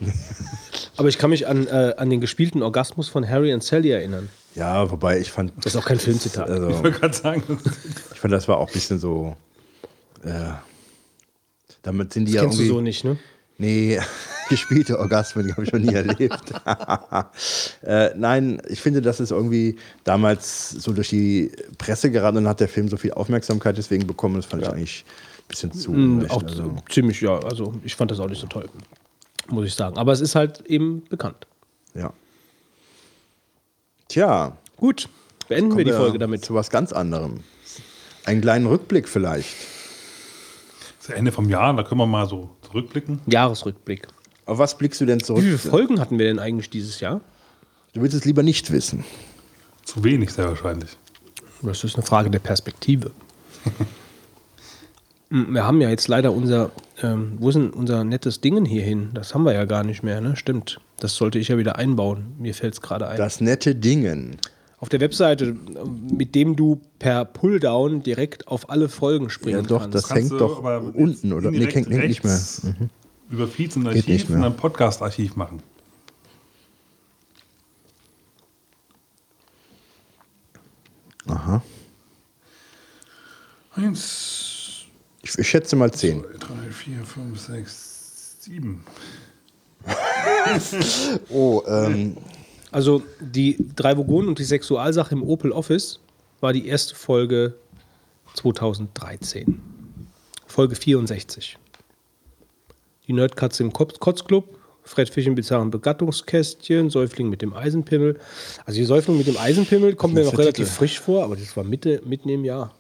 Aber 0.97 1.09
ich 1.09 1.16
kann 1.19 1.30
mich 1.30 1.47
an, 1.47 1.66
äh, 1.66 1.95
an 1.97 2.11
den 2.11 2.21
gespielten 2.21 2.62
Orgasmus 2.62 3.09
von 3.09 3.26
Harry 3.28 3.54
und 3.54 3.62
Sally 3.62 3.90
erinnern. 3.90 4.28
Ja, 4.54 4.90
wobei 4.90 5.19
ich 5.21 5.30
fand. 5.30 5.52
Das 5.64 5.75
ist 5.75 5.80
auch 5.80 5.87
kein 5.87 5.99
Filmzitat. 5.99 6.49
Ich 6.49 6.54
Also, 6.54 6.69
wollte 6.83 6.92
gerade 6.99 7.14
sagen, 7.16 7.42
ich 8.12 8.19
fand, 8.21 8.33
das 8.35 8.47
war 8.49 8.59
auch 8.59 8.66
ein 8.69 8.73
bisschen 8.75 8.99
so. 8.99 9.37
Äh, 10.25 10.30
damit 11.83 12.12
sind 12.12 12.26
die 12.26 12.33
das 12.33 12.42
ja 12.42 12.49
kennst 12.49 12.59
du 12.61 12.66
so 12.66 12.80
nicht, 12.83 13.04
ne? 13.04 13.16
Nee, 13.59 14.00
gespielte 14.50 14.99
Orgasmen, 14.99 15.47
die 15.47 15.52
habe 15.52 15.64
ich 15.64 15.73
noch 15.73 15.80
nie 15.80 15.95
erlebt. 15.95 16.52
äh, 17.83 18.11
nein, 18.14 18.61
ich 18.69 18.83
finde, 18.83 19.00
das 19.00 19.21
ist 19.21 19.30
irgendwie 19.30 19.76
damals 20.04 20.71
so 20.71 20.92
durch 20.92 21.09
die 21.09 21.50
Presse 21.78 22.11
geraten 22.11 22.37
und 22.38 22.49
hat 22.49 22.61
der 22.61 22.69
Film 22.69 22.88
so 22.88 22.99
viel 22.99 23.12
Aufmerksamkeit 23.12 23.78
deswegen 23.78 24.07
bekommen. 24.07 24.37
Das 24.37 24.45
fand 24.45 24.62
ich 24.62 24.69
eigentlich 24.69 25.04
ein 25.38 25.49
bisschen 25.49 25.73
zu. 25.73 25.92
Mm, 25.92 26.19
unrecht. 26.19 26.30
auch 26.33 26.42
also, 26.42 26.76
ziemlich, 26.90 27.23
ja. 27.23 27.38
Also 27.38 27.73
ich 27.83 27.97
fand 27.97 28.11
das 28.11 28.21
auch 28.21 28.28
nicht 28.28 28.40
so 28.40 28.47
toll. 28.47 28.69
Muss 29.49 29.66
ich 29.66 29.75
sagen. 29.75 29.97
Aber 29.97 30.12
es 30.12 30.21
ist 30.21 30.35
halt 30.35 30.61
eben 30.66 31.02
bekannt. 31.09 31.47
ja. 31.95 32.12
Tja, 34.09 34.57
Gut, 34.80 35.11
beenden 35.47 35.76
wir 35.76 35.85
die 35.85 35.92
Folge 35.92 36.19
damit. 36.19 36.42
Zu 36.42 36.54
was 36.54 36.71
ganz 36.71 36.92
anderem. 36.92 37.45
Einen 38.25 38.40
kleinen 38.40 38.64
Rückblick 38.64 39.07
vielleicht. 39.07 39.54
das 40.97 41.02
ist 41.02 41.09
ja 41.11 41.16
Ende 41.16 41.33
vom 41.33 41.50
Jahr, 41.50 41.75
da 41.76 41.83
können 41.83 42.00
wir 42.00 42.07
mal 42.07 42.26
so 42.26 42.49
zurückblicken. 42.62 43.21
Jahresrückblick. 43.26 44.09
Auf 44.50 44.59
was 44.59 44.76
blickst 44.76 45.00
du 45.00 45.07
denn 45.07 45.21
Wie 45.21 45.25
zurück? 45.25 45.45
viele 45.45 45.59
Folgen 45.59 46.00
hatten 46.00 46.19
wir 46.19 46.26
denn 46.26 46.40
eigentlich 46.40 46.71
dieses 46.71 46.99
Jahr? 46.99 47.21
Du 47.92 48.02
willst 48.02 48.16
es 48.16 48.25
lieber 48.25 48.42
nicht 48.42 48.73
wissen. 48.73 49.04
Zu 49.85 50.02
wenig, 50.02 50.33
sehr 50.33 50.49
wahrscheinlich. 50.49 50.90
Das 51.62 51.85
ist 51.85 51.95
eine 51.95 52.04
Frage 52.04 52.30
der 52.30 52.40
Perspektive. 52.40 53.12
Mm, 55.28 55.54
wir 55.54 55.64
haben 55.64 55.80
ja 55.80 55.88
jetzt 55.88 56.09
leider 56.09 56.33
unser, 56.33 56.73
ähm, 57.00 57.35
wo 57.38 57.50
ist 57.50 57.54
denn 57.54 57.71
unser 57.71 58.02
nettes 58.02 58.40
Dingen 58.40 58.64
hier 58.64 58.83
hin? 58.83 59.11
Das 59.14 59.37
haben 59.37 59.45
wir 59.45 59.52
ja 59.52 59.66
gar 59.66 59.85
nicht 59.85 60.02
mehr, 60.02 60.21
ne? 60.21 60.35
Stimmt. 60.35 60.80
Das 60.99 61.14
sollte 61.14 61.38
ich 61.38 61.47
ja 61.47 61.57
wieder 61.57 61.76
einbauen. 61.76 62.35
Mir 62.40 62.52
fällt 62.52 62.75
es 62.75 62.80
gerade 62.80 63.07
ein. 63.07 63.19
Das 63.19 63.40
nette 63.40 63.76
Dingen. 63.76 64.37
Auf 64.78 64.88
der 64.88 64.99
Webseite, 64.99 65.45
äh, 65.45 65.54
mit 66.12 66.35
dem 66.35 66.57
du 66.57 66.80
per 66.99 67.25
Pulldown 67.25 68.02
direkt 68.02 68.49
auf 68.49 68.69
alle 68.69 68.88
Folgen 68.88 69.30
springen 69.30 69.61
Ja, 69.61 69.62
doch, 69.62 69.83
kannst. 69.83 69.95
das 69.95 70.09
Kannst 70.09 70.30
hängt 70.30 70.40
doch 70.40 70.59
aber 70.59 70.92
unten, 70.92 71.33
oder? 71.33 71.52
Nee, 71.52 71.66
hängt, 71.66 71.88
hängt 71.88 72.09
nicht 72.09 72.25
mehr. 72.25 72.40
Mhm 72.64 72.90
über 73.30 73.46
Feeds 73.46 73.76
und 73.76 73.87
Archiv 73.87 74.28
und 74.28 74.42
ein 74.42 74.56
Podcast-Archiv 74.56 75.37
machen. 75.37 75.62
Aha. 81.26 81.62
Eins. 83.76 84.84
Ich, 85.22 85.38
ich 85.38 85.49
schätze 85.49 85.76
mal 85.76 85.92
zehn. 85.92 86.25
Drei, 86.40 86.70
vier, 86.70 87.04
fünf, 87.04 87.38
sechs, 87.38 88.37
sieben. 88.40 88.84
oh, 91.30 91.62
ähm. 91.66 92.16
Also 92.72 93.02
die 93.20 93.56
drei 93.75 93.96
Vogonen 93.96 94.28
und 94.28 94.38
die 94.38 94.44
Sexualsache 94.44 95.14
im 95.14 95.22
Opel 95.22 95.52
Office 95.52 96.00
war 96.40 96.52
die 96.52 96.66
erste 96.66 96.94
Folge 96.94 97.54
2013. 98.34 99.60
Folge 100.46 100.76
64. 100.76 101.58
Die 103.10 103.14
Nerdkatze 103.14 103.64
im 103.64 103.72
Kotz- 103.72 103.98
Kotzclub, 103.98 104.56
Fred 104.84 105.08
Fisch 105.10 105.26
im 105.26 105.34
bizarren 105.34 105.72
Begattungskästchen, 105.72 106.90
Säufling 106.90 107.28
mit 107.28 107.42
dem 107.42 107.52
Eisenpimmel. 107.54 108.20
Also 108.64 108.78
die 108.78 108.84
Säufling 108.84 109.18
mit 109.18 109.26
dem 109.26 109.36
Eisenpimmel 109.36 109.96
kommt 109.96 110.14
mir 110.14 110.22
noch 110.24 110.38
relativ 110.38 110.68
Titel. 110.68 110.78
frisch 110.78 111.00
vor, 111.00 111.24
aber 111.24 111.34
das 111.34 111.56
war 111.56 111.64
Mitte, 111.64 112.00
mitten 112.04 112.28
im 112.28 112.44
Jahr. 112.44 112.72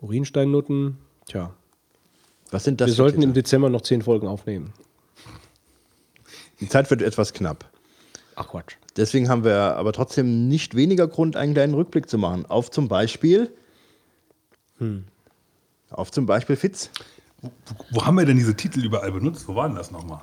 Urinsteinnutten, 0.00 0.96
tja. 1.26 1.52
was 2.52 2.62
sind 2.62 2.80
das 2.80 2.86
Wir 2.86 2.94
sollten 2.94 3.16
Titel? 3.16 3.28
im 3.30 3.34
Dezember 3.34 3.68
noch 3.68 3.80
zehn 3.80 4.02
Folgen 4.02 4.28
aufnehmen. 4.28 4.72
Die 6.60 6.68
Zeit 6.68 6.88
wird 6.88 7.02
etwas 7.02 7.32
knapp. 7.32 7.68
Ach 8.36 8.46
Quatsch. 8.46 8.76
Deswegen 8.96 9.28
haben 9.28 9.42
wir 9.42 9.56
aber 9.76 9.92
trotzdem 9.92 10.46
nicht 10.46 10.76
weniger 10.76 11.08
Grund, 11.08 11.34
einen 11.34 11.54
kleinen 11.54 11.74
Rückblick 11.74 12.08
zu 12.08 12.16
machen. 12.16 12.46
Auf 12.46 12.70
zum 12.70 12.86
Beispiel. 12.86 13.52
Auf 15.92 16.10
zum 16.10 16.26
Beispiel 16.26 16.56
Fitz. 16.56 16.90
Wo, 17.40 17.50
wo 17.90 18.04
haben 18.06 18.16
wir 18.16 18.24
denn 18.24 18.36
diese 18.36 18.54
Titel 18.54 18.84
überall 18.84 19.12
benutzt? 19.12 19.46
Wo 19.48 19.54
waren 19.54 19.74
das 19.74 19.90
nochmal? 19.90 20.20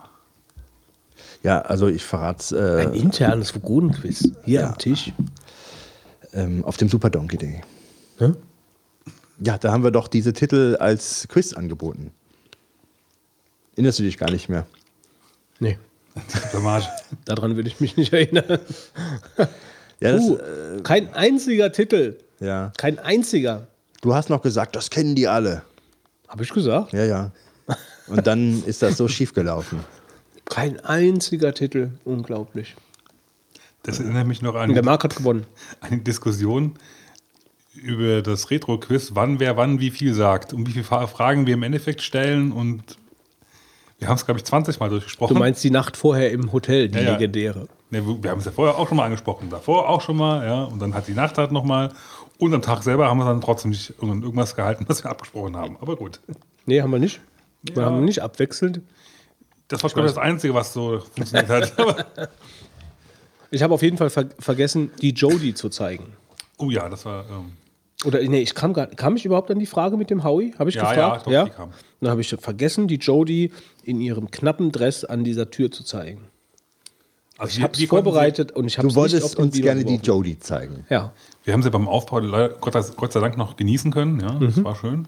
Ja, 1.44 1.62
also 1.62 1.88
ich 1.88 2.04
verrate 2.04 2.58
äh, 2.58 2.82
Ein 2.88 2.94
internes 2.94 3.54
Vogonenquiz 3.56 4.30
hier 4.46 4.62
Ja. 4.62 4.68
am 4.70 4.78
Tisch. 4.78 5.12
ähm, 6.34 6.64
auf 6.66 6.78
dem 6.78 6.90
Super 6.90 7.10
Donkey 7.10 7.38
Day. 7.38 7.62
Hä? 8.18 8.32
Ja, 9.40 9.58
da 9.58 9.72
haben 9.72 9.84
wir 9.84 9.92
doch 9.92 10.08
diese 10.10 10.34
Titel 10.34 10.76
als 10.80 11.28
Quiz 11.30 11.54
angeboten. 11.54 12.12
Erinnerst 13.76 14.00
du 14.00 14.04
dich 14.04 14.18
gar 14.18 14.30
nicht 14.32 14.50
mehr? 14.50 14.66
Nee, 15.60 15.78
daran 17.26 17.56
will 17.56 17.68
ich 17.68 17.80
mich 17.80 17.96
nicht 17.96 18.12
erinnern. 18.12 18.60
Ja, 20.02 20.12
das, 20.14 20.22
Uh, 20.22 20.36
äh, 20.38 20.82
kein 20.84 21.14
einziger 21.14 21.72
Titel. 21.72 22.18
ja. 22.42 22.72
Kein 22.78 23.00
einziger. 23.00 23.68
Du 24.02 24.14
hast 24.14 24.30
noch 24.30 24.42
gesagt, 24.42 24.76
das 24.76 24.90
kennen 24.90 25.16
die 25.16 25.28
alle. 25.28 25.64
Habe 26.28 26.44
ich 26.44 26.52
gesagt? 26.52 26.94
Ja, 26.94 27.06
ja. 27.06 27.32
Und 28.08 28.26
dann 28.28 28.64
ist 28.66 28.82
das 28.82 28.98
so 28.98 29.08
schief 29.10 29.34
gelaufen. 29.34 29.80
Kein 30.46 30.80
einziger 30.80 31.54
Titel. 31.54 31.92
Unglaublich. 32.06 32.76
Das 33.84 34.00
erinnert 34.00 34.28
mich 34.28 34.42
noch 34.42 34.56
Und 34.56 34.70
der 34.74 34.80
an 34.80 34.86
Marc 34.86 35.04
hat 35.04 35.16
gewonnen. 35.16 35.46
eine 35.82 35.98
Diskussion 36.00 36.74
über 37.76 38.22
das 38.22 38.50
Retro-Quiz, 38.50 39.12
wann 39.14 39.40
wer 39.40 39.56
wann 39.58 39.80
wie 39.80 39.92
viel 39.92 40.14
sagt 40.14 40.54
und 40.54 40.68
wie 40.68 40.72
viele 40.72 40.84
Fra- 40.84 41.08
Fragen 41.08 41.46
wir 41.48 41.54
im 41.54 41.64
Endeffekt 41.64 42.02
stellen. 42.02 42.52
Und 42.52 42.98
wir 44.00 44.08
haben 44.08 44.16
es, 44.16 44.26
glaube 44.26 44.40
ich, 44.40 44.46
20 44.46 44.80
Mal 44.80 44.88
Du 44.90 44.96
durchgesprochen. 44.96 45.38
meinst 45.38 45.64
die 45.64 45.70
Nacht 45.72 45.96
vorher 45.98 46.32
im 46.32 46.52
Hotel, 46.52 46.90
die 46.90 46.98
Ja, 46.98 47.04
ja. 47.06 47.12
legendäre. 47.14 47.68
Ne, 47.92 48.06
wir 48.06 48.22
wir 48.24 48.32
haben 48.32 48.40
es 48.40 48.46
ja 48.46 48.52
vorher 48.52 48.78
auch 48.78 48.88
schon 48.88 48.98
mal 48.98 49.06
angesprochen, 49.06 49.50
davor 49.50 49.88
auch 49.90 50.02
schon 50.02 50.18
mal, 50.18 50.46
ja. 50.46 50.64
Und 50.64 50.80
dann 50.80 50.94
hat 50.94 51.08
die 51.08 51.14
Nacht 51.14 51.38
halt 51.38 51.52
nochmal. 51.52 51.92
Und 52.40 52.54
am 52.54 52.62
Tag 52.64 52.82
selber 52.84 53.08
haben 53.08 53.18
wir 53.20 53.26
dann 53.26 53.42
trotzdem 53.42 53.70
nicht 53.72 53.94
irgend- 54.02 54.24
irgendwas 54.24 54.56
gehalten, 54.56 54.86
was 54.88 55.04
wir 55.04 55.12
abgesprochen 55.12 55.56
haben. 55.56 55.78
Aber 55.82 55.96
gut. 55.96 56.20
Nee, 56.66 56.82
haben 56.82 56.92
wir 56.92 57.00
nicht. 57.00 57.22
Wir 57.62 57.76
Ja. 57.84 57.86
haben 57.86 58.04
nicht 58.06 58.22
abwechselnd. 58.24 58.82
Das 59.68 59.84
war, 59.84 59.90
glaube 59.92 60.08
ich, 60.08 60.16
das 60.16 60.24
Einzige, 60.24 60.54
was 60.56 60.74
so 60.74 61.00
funktioniert 61.00 61.50
hat. 61.50 61.74
Ich 63.52 63.64
habe 63.64 63.74
auf 63.74 63.82
jeden 63.82 63.98
Fall 63.98 64.10
ver 64.12 64.26
vergessen, 64.38 64.92
die 65.02 65.10
Jodie 65.12 65.54
zu 65.56 65.70
zeigen. 65.70 66.14
oh 66.58 66.70
ja, 66.70 66.88
das 66.88 67.04
war. 67.06 67.26
Ähm, 67.30 67.54
Oder 68.06 68.22
nee, 68.22 68.42
ich 68.42 68.54
kam, 68.54 68.74
gar, 68.74 68.86
kam 68.88 69.16
ich 69.16 69.26
überhaupt 69.26 69.50
an 69.50 69.58
die 69.60 69.66
Frage 69.66 69.98
mit 69.98 70.10
dem 70.12 70.24
Howie? 70.24 70.54
Habe 70.60 70.70
ich 70.70 70.76
Ja, 70.76 70.82
gefragt? 70.94 71.26
ja, 71.28 71.44
doch, 71.46 71.50
die 71.50 71.56
kam. 71.56 71.74
Dann 72.00 72.12
habe 72.12 72.22
ich 72.22 72.30
vergessen, 72.30 72.88
die 72.88 72.98
Jodie 72.98 73.52
in 73.84 74.00
ihrem 74.02 74.30
knappen 74.32 74.72
Dress 74.72 75.04
an 75.04 75.24
dieser 75.24 75.50
Tür 75.50 75.72
zu 75.72 75.84
zeigen. 75.84 76.28
Also 77.40 77.58
Ich 77.58 77.64
habe 77.64 77.74
es 77.74 77.80
konnten 77.80 78.04
vorbereitet 78.06 78.52
und 78.52 78.66
ich 78.68 78.78
habe 78.78 78.88
Du 78.88 78.96
wolltest 78.96 79.36
uns 79.38 79.54
Video 79.56 79.64
gerne 79.66 79.80
die 79.86 79.98
geworfen. 79.98 80.06
Jodie 80.06 80.40
zeigen. 80.40 80.86
Ja, 80.90 81.14
Sie, 81.42 81.46
wir 81.48 81.54
haben 81.54 81.64
sie 81.64 81.72
beim 81.72 81.88
Aufbau 81.88 82.22
Gott, 82.60 82.74
sei- 82.74 82.94
Gott 82.96 83.14
sei 83.14 83.20
Dank 83.22 83.38
noch 83.38 83.56
genießen 83.56 83.92
können. 83.92 84.20
Ja, 84.20 84.34
Mhm. 84.34 84.46
das 84.46 84.64
war 84.64 84.76
schön. 84.76 85.08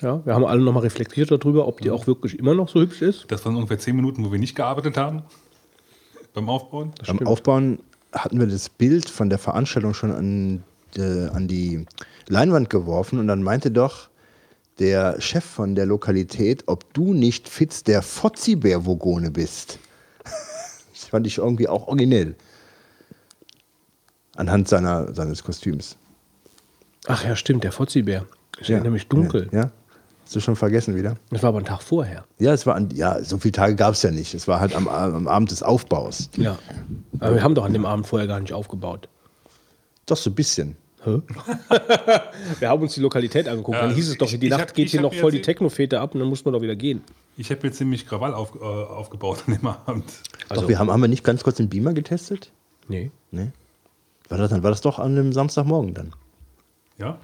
ja, 0.00 0.24
wir 0.24 0.34
haben 0.34 0.44
alle 0.44 0.62
nochmal 0.62 0.82
reflektiert 0.84 1.30
darüber, 1.30 1.66
ob 1.66 1.80
die 1.80 1.90
auch 1.90 2.06
wirklich 2.06 2.38
immer 2.38 2.54
noch 2.54 2.68
so 2.68 2.80
hübsch 2.80 3.02
ist. 3.02 3.24
Das 3.28 3.44
waren 3.44 3.56
ungefähr 3.56 3.78
zehn 3.78 3.96
Minuten, 3.96 4.24
wo 4.24 4.30
wir 4.32 4.38
nicht 4.38 4.54
gearbeitet 4.54 4.96
haben. 4.96 5.22
Beim 6.34 6.48
Aufbauen. 6.48 6.92
Beim 7.06 7.26
Aufbauen 7.26 7.80
hatten 8.12 8.38
wir 8.38 8.46
das 8.46 8.68
Bild 8.68 9.08
von 9.10 9.28
der 9.30 9.38
Veranstaltung 9.38 9.94
schon 9.94 10.12
an, 10.12 10.62
äh, 10.96 11.26
an 11.28 11.48
die 11.48 11.84
Leinwand 12.28 12.70
geworfen 12.70 13.18
und 13.18 13.26
dann 13.26 13.42
meinte 13.42 13.70
doch 13.70 14.08
der 14.78 15.20
Chef 15.20 15.44
von 15.44 15.74
der 15.74 15.84
Lokalität, 15.86 16.64
ob 16.66 16.92
du 16.94 17.12
nicht 17.12 17.48
Fitz 17.48 17.82
der 17.82 18.02
Fotzibär-Vogone 18.02 19.30
bist. 19.30 19.78
Fand 21.10 21.26
ich 21.26 21.38
irgendwie 21.38 21.68
auch 21.68 21.88
originell. 21.88 22.36
Anhand 24.36 24.68
seiner, 24.68 25.12
seines 25.12 25.42
Kostüms. 25.42 25.96
Ach 27.06 27.24
ja, 27.24 27.34
stimmt, 27.34 27.64
der 27.64 27.72
Fotzibär. 27.72 28.26
Ich 28.60 28.70
erinnere 28.70 28.92
mich 28.92 29.08
dunkel. 29.08 29.48
Ja, 29.50 29.62
ja. 29.62 29.70
Hast 30.24 30.36
du 30.36 30.40
schon 30.40 30.54
vergessen 30.54 30.94
wieder? 30.94 31.16
Das 31.30 31.42
war 31.42 31.48
aber 31.48 31.58
ein 31.58 31.64
Tag 31.64 31.82
vorher. 31.82 32.24
Ja, 32.38 32.52
es 32.52 32.64
war 32.64 32.76
an, 32.76 32.90
ja, 32.94 33.20
so 33.24 33.38
viele 33.38 33.50
Tage 33.50 33.74
gab 33.74 33.94
es 33.94 34.02
ja 34.02 34.12
nicht. 34.12 34.32
Es 34.32 34.46
war 34.46 34.60
halt 34.60 34.76
am, 34.76 34.86
am 34.86 35.26
Abend 35.26 35.50
des 35.50 35.64
Aufbaus. 35.64 36.30
Ja. 36.36 36.56
Aber 37.18 37.34
wir 37.34 37.42
haben 37.42 37.56
doch 37.56 37.64
an 37.64 37.72
dem 37.72 37.84
Abend 37.84 38.06
vorher 38.06 38.28
gar 38.28 38.38
nicht 38.38 38.52
aufgebaut. 38.52 39.08
Doch 40.06 40.16
so 40.16 40.30
ein 40.30 40.36
bisschen. 40.36 40.76
Hä? 41.04 41.20
wir 42.60 42.68
haben 42.68 42.82
uns 42.82 42.94
die 42.94 43.00
Lokalität 43.00 43.48
angeguckt. 43.48 43.76
Ja, 43.78 43.86
dann 43.86 43.94
hieß 43.94 44.08
es 44.10 44.18
doch, 44.18 44.30
ich- 44.32 44.38
die 44.38 44.46
ich 44.46 44.50
Nacht 44.50 44.60
hab- 44.68 44.74
geht 44.74 44.88
hier 44.90 45.00
noch 45.00 45.14
voll 45.14 45.30
die 45.30 45.38
jetzt- 45.38 45.46
Technofete 45.46 46.00
ab 46.00 46.14
und 46.14 46.20
dann 46.20 46.28
muss 46.28 46.44
man 46.44 46.52
doch 46.54 46.60
wieder 46.62 46.76
gehen. 46.76 47.02
Ich 47.36 47.50
habe 47.50 47.66
mir 47.66 47.72
ziemlich 47.72 48.06
Krawall 48.06 48.34
auf, 48.34 48.54
äh, 48.54 48.58
aufgebaut 48.64 49.44
an 49.46 49.54
dem 49.54 49.66
Abend. 49.66 50.04
Also- 50.48 50.62
doch, 50.62 50.68
wir 50.68 50.78
haben, 50.78 50.90
haben 50.90 51.00
wir 51.00 51.08
nicht 51.08 51.24
ganz 51.24 51.42
kurz 51.42 51.56
den 51.56 51.68
Beamer 51.68 51.94
getestet? 51.94 52.50
Nee. 52.88 53.10
Nee. 53.30 53.48
War 54.28 54.38
das, 54.38 54.50
dann 54.50 54.62
war 54.62 54.70
das 54.70 54.80
doch 54.82 54.98
an 54.98 55.12
einem 55.12 55.32
Samstagmorgen 55.32 55.94
dann? 55.94 56.12
Ja, 56.98 57.18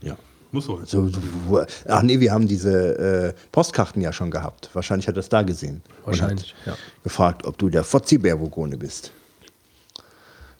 Ja. 0.00 0.16
muss 0.52 0.68
wohl. 0.68 0.86
So, 0.86 1.08
so, 1.08 1.18
wo, 1.48 1.60
ach 1.88 2.02
nee, 2.02 2.20
wir 2.20 2.32
haben 2.32 2.46
diese 2.46 3.32
äh, 3.34 3.40
Postkarten 3.50 4.00
ja 4.00 4.12
schon 4.12 4.30
gehabt. 4.30 4.70
Wahrscheinlich 4.74 5.08
hat 5.08 5.14
er 5.14 5.16
das 5.16 5.28
da 5.28 5.42
gesehen. 5.42 5.82
Wahrscheinlich, 6.04 6.54
Und 6.64 6.72
hat 6.72 6.78
ja. 6.78 6.84
gefragt, 7.02 7.44
ob 7.46 7.58
du 7.58 7.68
der 7.68 7.82
Fotzibär-Vogone 7.84 8.76
bist. 8.78 9.10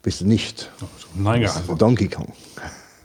Bist 0.02 0.20
du 0.20 0.26
nicht. 0.26 0.70
Nein, 1.14 1.40
Bist 1.42 1.54
du 1.54 1.58
geantwortet. 1.58 1.82
Donkey 1.82 2.08
Kong. 2.08 2.32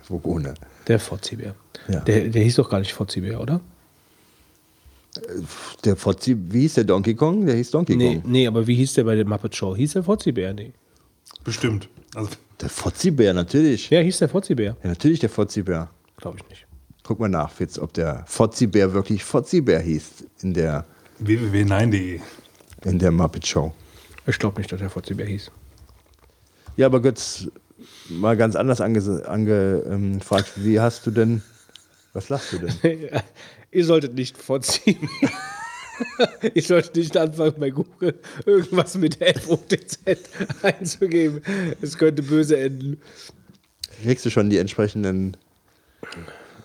Vogone. 0.04 0.54
Der 0.88 1.00
Fotzibär. 1.00 1.54
Ja. 1.88 2.00
Der, 2.01 2.27
der 2.30 2.44
hieß 2.44 2.56
doch 2.56 2.70
gar 2.70 2.80
nicht 2.80 2.94
Fotzibär, 2.94 3.39
oder? 3.39 3.62
Der 5.84 5.96
Fotzi, 5.96 6.38
wie 6.50 6.62
hieß 6.62 6.75
der 6.75 6.84
Donkey 6.84 7.16
Kong? 7.16 7.46
Der 7.46 7.56
hieß 7.56 7.72
Donkey 7.72 7.96
Nee, 7.96 8.20
Kong. 8.20 8.32
nee, 8.32 8.46
aber 8.48 8.68
wie 8.68 8.75
hieß 8.75 8.94
der 8.94 9.04
bei 9.04 9.16
der 9.16 9.25
Muppet 9.25 9.56
Show? 9.56 9.75
Hieß 9.75 9.94
der 9.94 10.04
Fotzibär? 10.04 10.54
Nee. 10.54 10.74
Bestimmt. 11.44 11.89
Also, 12.13 12.30
Der 12.62 12.70
Fotzibär, 12.70 13.34
natürlich. 13.34 13.89
Ja. 13.89 14.00
Ja, 14.00 14.04
hieß 14.06 14.20
der 14.20 14.30
Fotzibär? 14.30 14.77
natürlich 14.84 15.20
der 15.20 15.30
Fotzibär. 15.30 15.89
Glaube 16.18 16.38
ich 16.42 16.50
nicht. 16.50 16.68
Guck 17.04 17.20
mal 17.20 17.30
nach, 17.30 17.50
Fitz, 17.51 17.80
ob 17.80 17.94
der 17.94 18.24
Fotzibär 18.27 18.94
wirklich 18.94 19.24
Fotzibär 19.24 19.80
hieß 19.80 20.25
in 20.42 20.54
der, 20.54 20.86
www.nein.de. 21.20 22.20
in 22.86 23.00
der 23.00 23.12
Muppet 23.12 23.48
Show. 23.48 23.74
Ich 24.27 24.38
glaube 24.38 24.60
nicht, 24.60 24.72
dass 24.72 24.80
der 24.80 24.89
Fotzibär 24.89 25.25
hieß. 25.25 25.50
Ja, 26.78 26.86
aber 26.86 27.02
Götz, 27.02 27.48
mal 28.08 28.38
ganz 28.38 28.56
anders 28.56 28.82
angefragt. 28.82 29.26
Ange, 29.28 29.84
ähm, 29.90 30.20
wie 30.58 30.80
hast 30.80 31.06
du 31.08 31.12
denn, 31.12 31.42
was 32.14 32.30
lachst 32.30 32.54
du 32.54 32.60
denn? 32.60 33.10
Ihr 33.72 33.86
solltet 33.86 34.14
nicht 34.14 34.38
vorziehen. 34.38 35.10
Ihr 36.54 36.62
solltet 36.62 36.96
nicht 36.96 37.18
anfangen, 37.18 37.56
bei 37.60 37.72
Google 37.72 38.20
irgendwas 38.46 38.96
mit 38.96 39.16
FOTZ 39.16 40.00
einzugeben. 40.62 41.42
Es 41.82 41.98
könnte 41.98 42.22
böse 42.22 42.58
enden. 42.58 43.02
Kriegst 44.04 44.26
du 44.26 44.30
schon 44.30 44.52
die 44.52 44.60
entsprechenden 44.60 45.36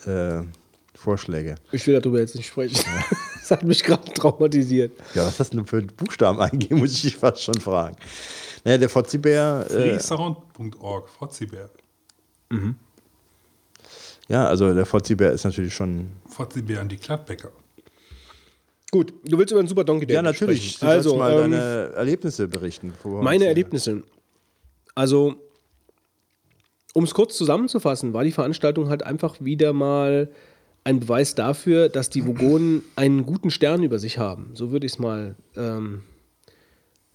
äh, 0.04 0.42
Vorschläge? 0.94 1.54
Ich 1.72 1.86
will 1.86 1.98
darüber 1.98 2.20
jetzt 2.20 2.34
nicht 2.34 2.48
sprechen. 2.48 2.78
Das 3.40 3.50
hat 3.50 3.64
mich 3.64 3.82
gerade 3.82 4.12
traumatisiert. 4.12 4.92
Ja, 5.14 5.26
was 5.26 5.40
hast 5.40 5.54
du 5.54 5.56
denn 5.56 5.66
für 5.66 5.80
Buchstaben 5.80 6.38
eingeben, 6.38 6.78
muss 6.78 6.92
ich 6.92 7.02
dich 7.02 7.16
fast 7.16 7.42
schon 7.42 7.54
fragen. 7.54 7.96
Naja, 8.64 8.78
der 8.78 8.88
Fotzibär, 8.88 9.66
äh, 9.70 9.90
Freesound.org, 9.92 11.08
Fotzibär. 11.08 11.68
ja, 14.28 14.46
also 14.46 14.72
der 14.72 14.86
Fotzibär 14.86 15.32
ist 15.32 15.44
natürlich 15.44 15.74
schon, 15.74 16.10
Fotzibär 16.26 16.80
an 16.80 16.88
die 16.88 16.96
Klappbäcker. 16.96 17.50
Gut, 18.90 19.14
du 19.24 19.38
willst 19.38 19.52
über 19.52 19.62
den 19.62 19.68
Super 19.68 19.84
Donkey 19.84 20.06
Day 20.06 20.16
ja 20.16 20.22
natürlich, 20.22 20.74
sprechen. 20.74 20.86
du 20.86 20.92
Also, 20.92 21.16
mal 21.16 21.32
ähm, 21.32 21.50
deine 21.50 21.92
Erlebnisse 21.94 22.46
berichten. 22.46 22.92
meine 23.04 23.46
Erlebnisse. 23.46 24.02
Also, 24.94 25.36
um 26.92 27.04
es 27.04 27.14
kurz 27.14 27.36
zusammenzufassen, 27.38 28.12
war 28.12 28.22
die 28.22 28.32
Veranstaltung 28.32 28.90
halt 28.90 29.02
einfach 29.02 29.36
wieder 29.40 29.72
mal 29.72 30.30
ein 30.84 31.00
Beweis 31.00 31.34
dafür, 31.34 31.88
dass 31.88 32.10
die 32.10 32.26
Vogonen 32.26 32.82
einen 32.96 33.24
guten 33.24 33.50
Stern 33.50 33.82
über 33.82 33.98
sich 33.98 34.18
haben. 34.18 34.50
So 34.54 34.72
würde 34.72 34.84
ich 34.84 34.92
es 34.92 34.98
mal 34.98 35.36
ähm, 35.56 36.02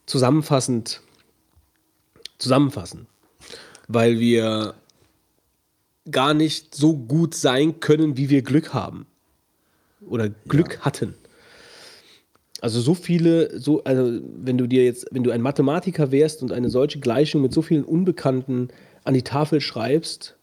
zusammenfassend 0.08 1.02
zusammenfassen. 2.38 3.08
Weil 3.88 4.20
wir 4.20 4.76
gar 6.10 6.34
nicht 6.34 6.76
so 6.76 6.96
gut 6.96 7.36
sein 7.36 7.80
können, 7.80 8.18
wie 8.18 8.30
wir 8.30 8.42
Glück 8.42 8.74
haben. 8.74 9.06
Oder 10.08 10.30
Glück 10.30 10.80
hatten. 10.82 11.16
Also 12.62 12.80
so 12.80 12.94
viele, 12.94 13.60
so, 13.60 13.84
also 13.84 14.20
wenn 14.24 14.58
du 14.58 14.68
dir 14.68 14.84
jetzt, 14.84 15.08
wenn 15.12 15.24
du 15.24 15.32
ein 15.32 15.42
Mathematiker 15.42 16.12
wärst 16.12 16.42
und 16.42 16.52
eine 16.52 16.70
solche 16.70 17.00
Gleichung 17.00 17.42
mit 17.42 17.54
so 17.54 17.62
vielen 17.62 17.84
Unbekannten 17.84 18.70
an 19.04 19.14
die 19.14 19.22
Tafel 19.22 19.62
schreibst 19.62 20.37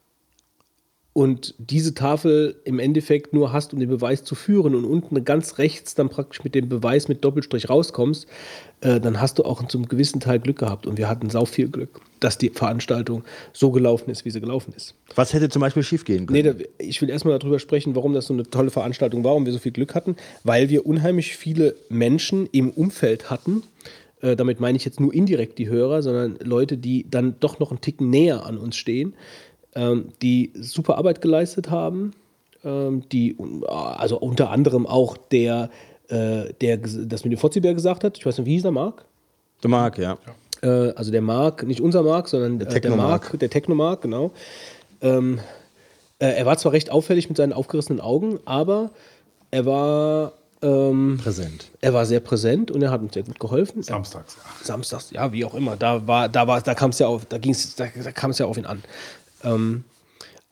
und 1.14 1.54
diese 1.59 1.94
Tafel 1.94 2.56
im 2.64 2.80
Endeffekt 2.80 3.33
nur 3.33 3.52
hast, 3.52 3.73
um 3.73 3.78
den 3.78 3.88
Beweis 3.88 4.25
zu 4.25 4.35
führen 4.35 4.75
und 4.75 4.85
unten 4.85 5.25
ganz 5.25 5.59
rechts 5.59 5.94
dann 5.94 6.09
praktisch 6.09 6.42
mit 6.42 6.56
dem 6.56 6.68
Beweis 6.68 7.06
mit 7.06 7.25
Doppelstrich 7.25 7.71
rauskommst, 7.71 8.26
äh, 8.80 8.99
dann 8.99 9.21
hast 9.21 9.38
du 9.38 9.44
auch 9.44 9.64
zum 9.68 9.87
gewissen 9.87 10.18
Teil 10.18 10.40
Glück 10.40 10.59
gehabt. 10.59 10.88
Und 10.88 10.99
wir 10.99 11.09
hatten 11.09 11.30
sau 11.30 11.44
viel 11.44 11.68
Glück, 11.68 12.00
dass 12.18 12.37
die 12.37 12.50
Veranstaltung 12.50 13.23
so 13.52 13.71
gelaufen 13.71 14.11
ist, 14.11 14.25
wie 14.25 14.30
sie 14.30 14.40
gelaufen 14.40 14.75
ist. 14.76 14.97
Was 15.14 15.33
hätte 15.33 15.49
zum 15.49 15.61
Beispiel 15.61 15.85
schiefgehen 15.85 16.26
können? 16.26 16.37
Nee, 16.37 16.42
da, 16.42 16.54
ich 16.78 17.00
will 17.00 17.09
erstmal 17.09 17.38
darüber 17.38 17.61
sprechen, 17.61 17.94
warum 17.94 18.12
das 18.12 18.26
so 18.26 18.35
eine 18.35 18.42
tolle 18.42 18.73
Veranstaltung 18.73 19.23
war 19.23 19.37
und 19.37 19.47
wir 19.47 19.52
so 19.52 19.61
viel 19.61 19.73
Glück 19.73 19.94
hatten, 19.94 20.16
weil 20.42 20.68
wir 20.68 20.85
unheimlich 20.85 21.37
viele 21.37 21.76
Menschen 21.88 22.49
im 22.50 22.71
Umfeld 22.71 23.30
hatten. 23.30 23.62
Äh, 24.21 24.35
damit 24.35 24.59
meine 24.59 24.76
ich 24.76 24.85
jetzt 24.85 24.99
nur 24.99 25.14
indirekt 25.14 25.59
die 25.59 25.68
Hörer, 25.68 26.02
sondern 26.02 26.40
Leute, 26.42 26.76
die 26.76 27.09
dann 27.09 27.37
doch 27.38 27.61
noch 27.61 27.71
einen 27.71 27.80
Ticken 27.80 28.11
näher 28.11 28.44
an 28.47 28.59
uns 28.59 28.76
stehen, 28.76 29.14
ähm, 29.75 30.09
die 30.23 30.52
super 30.54 30.99
Arbeit 30.99 31.21
geleistet 31.21 31.71
haben, 31.71 32.12
ähm, 32.64 33.09
die, 33.11 33.37
also 33.69 34.19
unter 34.19 34.50
anderem 34.50 34.87
auch 34.87 35.16
der, 35.16 35.71
äh, 36.09 36.52
der 36.61 36.78
das 36.78 37.25
mit 37.25 37.33
dem 37.33 37.38
Fotziberg 37.38 37.75
gesagt 37.76 38.04
hat, 38.04 38.19
ich 38.19 38.26
weiß 38.26 38.38
nicht, 38.38 38.47
wie 38.47 38.54
hieß 38.54 38.64
er, 38.64 38.71
Marc? 38.71 39.04
Der 39.62 39.71
Marc, 39.71 39.99
ja. 39.99 40.19
Äh, 40.62 40.93
also 40.93 41.11
der 41.11 41.23
Marc, 41.23 41.62
nicht 41.64 41.81
unser 41.81 42.02
Marc, 42.02 42.28
sondern 42.28 42.59
Der 42.59 42.69
äh, 42.69 42.71
der 42.71 42.83
Technomark. 42.83 43.09
Marc, 43.09 43.38
der 43.38 43.50
Technomark, 43.50 44.02
genau. 44.02 44.33
Ähm, 45.00 45.40
äh, 46.19 46.26
er 46.26 46.47
war 46.47 46.57
zwar 46.57 46.73
recht 46.73 46.90
auffällig 46.90 47.28
mit 47.28 47.37
seinen 47.37 47.52
aufgerissenen 47.52 48.00
Augen, 48.00 48.38
aber 48.45 48.90
er 49.50 49.66
war, 49.66 50.33
ähm, 50.62 51.19
Präsent. 51.23 51.71
er 51.81 51.93
war 51.93 52.07
sehr 52.07 52.21
präsent 52.21 52.71
und 52.71 52.83
er 52.83 52.90
hat 52.90 53.02
uns 53.02 53.14
sehr 53.14 53.25
gut 53.25 53.38
geholfen. 53.38 53.83
Samstags, 53.83 54.37
ja. 54.37 54.64
Samstags, 54.64 55.11
ja, 55.11 55.33
wie 55.33 55.45
auch 55.45 55.54
immer. 55.54 55.76
Da 55.76 56.07
war, 56.07 56.28
da 56.28 56.47
war, 56.47 56.61
da 56.61 56.75
kam 56.75 56.90
es 56.90 56.99
ja 56.99 57.07
auf, 57.09 57.26
da 57.26 57.38
ging's, 57.38 57.75
da, 57.76 57.87
da 58.02 58.12
kam 58.12 58.31
es 58.31 58.38
ja 58.38 58.47
auf 58.47 58.57
ihn 58.57 58.64
an. 58.66 58.83
Ähm, 59.45 59.85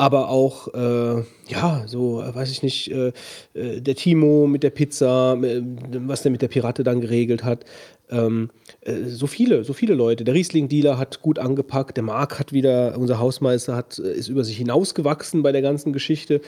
aber 0.02 0.30
auch, 0.30 0.66
äh, 0.74 1.22
ja, 1.46 1.84
so, 1.86 2.24
weiß 2.26 2.50
ich 2.50 2.64
nicht, 2.64 2.90
äh, 2.90 3.12
äh, 3.54 3.80
der 3.80 3.94
Timo 3.94 4.48
mit 4.48 4.64
der 4.64 4.70
Pizza, 4.70 5.34
äh, 5.40 5.62
was 5.62 6.22
der 6.22 6.32
mit 6.32 6.42
der 6.42 6.48
Pirate 6.48 6.82
dann 6.82 7.00
geregelt 7.00 7.44
hat. 7.44 7.64
Ähm, 8.10 8.50
äh, 8.80 9.04
so 9.04 9.28
viele, 9.28 9.62
so 9.62 9.72
viele 9.74 9.94
Leute. 9.94 10.24
Der 10.24 10.34
Riesling-Dealer 10.34 10.98
hat 10.98 11.22
gut 11.22 11.38
angepackt, 11.38 11.96
der 11.96 12.02
Marc 12.02 12.40
hat 12.40 12.52
wieder, 12.52 12.98
unser 12.98 13.20
Hausmeister 13.20 13.76
hat, 13.76 14.00
äh, 14.00 14.12
ist 14.12 14.26
über 14.26 14.42
sich 14.42 14.56
hinausgewachsen 14.56 15.44
bei 15.44 15.52
der 15.52 15.62
ganzen 15.62 15.92
Geschichte, 15.92 16.40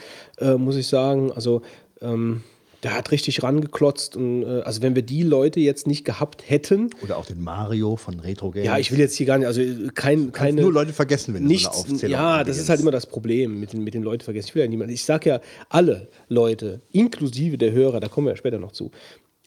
muss 0.57 0.75
ich 0.75 0.87
sagen. 0.87 1.31
Also, 1.31 1.61
ähm, 2.01 2.43
der 2.85 2.93
hat 2.93 3.09
richtig 3.11 3.41
rangeklotzt 3.41 4.15
und 4.15 4.43
äh, 4.43 4.61
also 4.61 4.83
wenn 4.83 4.93
wir 4.93 5.01
die 5.01 5.23
Leute 5.23 5.59
jetzt 5.59 5.87
nicht 5.87 6.05
gehabt 6.05 6.47
hätten, 6.47 6.91
Oder 7.01 7.17
auch 7.17 7.25
den 7.25 7.41
Mario 7.43 7.95
von 7.95 8.19
Retro 8.19 8.51
Games. 8.51 8.67
ja, 8.67 8.77
ich 8.77 8.91
will 8.91 8.99
jetzt 8.99 9.15
hier 9.15 9.25
gar 9.25 9.39
nicht, 9.39 9.47
also 9.47 9.59
äh, 9.59 9.89
kein, 9.95 10.31
keine. 10.31 10.61
nur 10.61 10.71
Leute 10.71 10.93
vergessen, 10.93 11.33
wenn 11.33 11.41
du 11.41 11.47
nichts, 11.47 11.63
so 11.75 11.85
eine 11.85 11.93
Aufzählung 11.93 12.11
Ja, 12.11 12.43
das 12.43 12.59
ist 12.59 12.69
halt 12.69 12.81
immer 12.81 12.91
das 12.91 13.07
Problem 13.07 13.59
mit 13.59 13.73
den, 13.73 13.83
mit 13.83 13.95
den 13.95 14.03
Leuten 14.03 14.23
vergessen. 14.23 14.49
Ich 14.49 14.55
will 14.55 14.61
ja 14.61 14.69
niemanden. 14.69 14.93
Ich 14.93 15.03
sage 15.03 15.29
ja, 15.29 15.41
alle 15.67 16.09
Leute, 16.29 16.81
inklusive 16.91 17.57
der 17.57 17.71
Hörer, 17.71 17.99
da 17.99 18.07
kommen 18.07 18.27
wir 18.27 18.33
ja 18.33 18.37
später 18.37 18.59
noch 18.59 18.71
zu. 18.71 18.91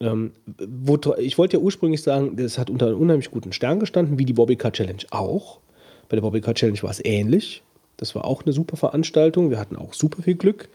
Ähm, 0.00 0.32
wo, 0.58 0.98
ich 1.18 1.38
wollte 1.38 1.58
ja 1.58 1.62
ursprünglich 1.62 2.02
sagen, 2.02 2.36
das 2.36 2.58
hat 2.58 2.70
unter 2.70 2.88
einem 2.88 2.98
unheimlich 2.98 3.30
guten 3.30 3.52
Stern 3.52 3.78
gestanden, 3.78 4.18
wie 4.18 4.24
die 4.24 4.32
Bobbycar 4.32 4.72
Challenge 4.72 5.04
auch. 5.10 5.60
Bei 6.08 6.16
der 6.16 6.22
Bobbycar 6.22 6.54
Challenge 6.54 6.82
war 6.82 6.90
es 6.90 7.04
ähnlich. 7.04 7.62
Das 7.98 8.16
war 8.16 8.24
auch 8.24 8.44
eine 8.44 8.52
super 8.52 8.76
Veranstaltung. 8.76 9.50
Wir 9.50 9.60
hatten 9.60 9.76
auch 9.76 9.94
super 9.94 10.22
viel 10.22 10.34
Glück, 10.34 10.68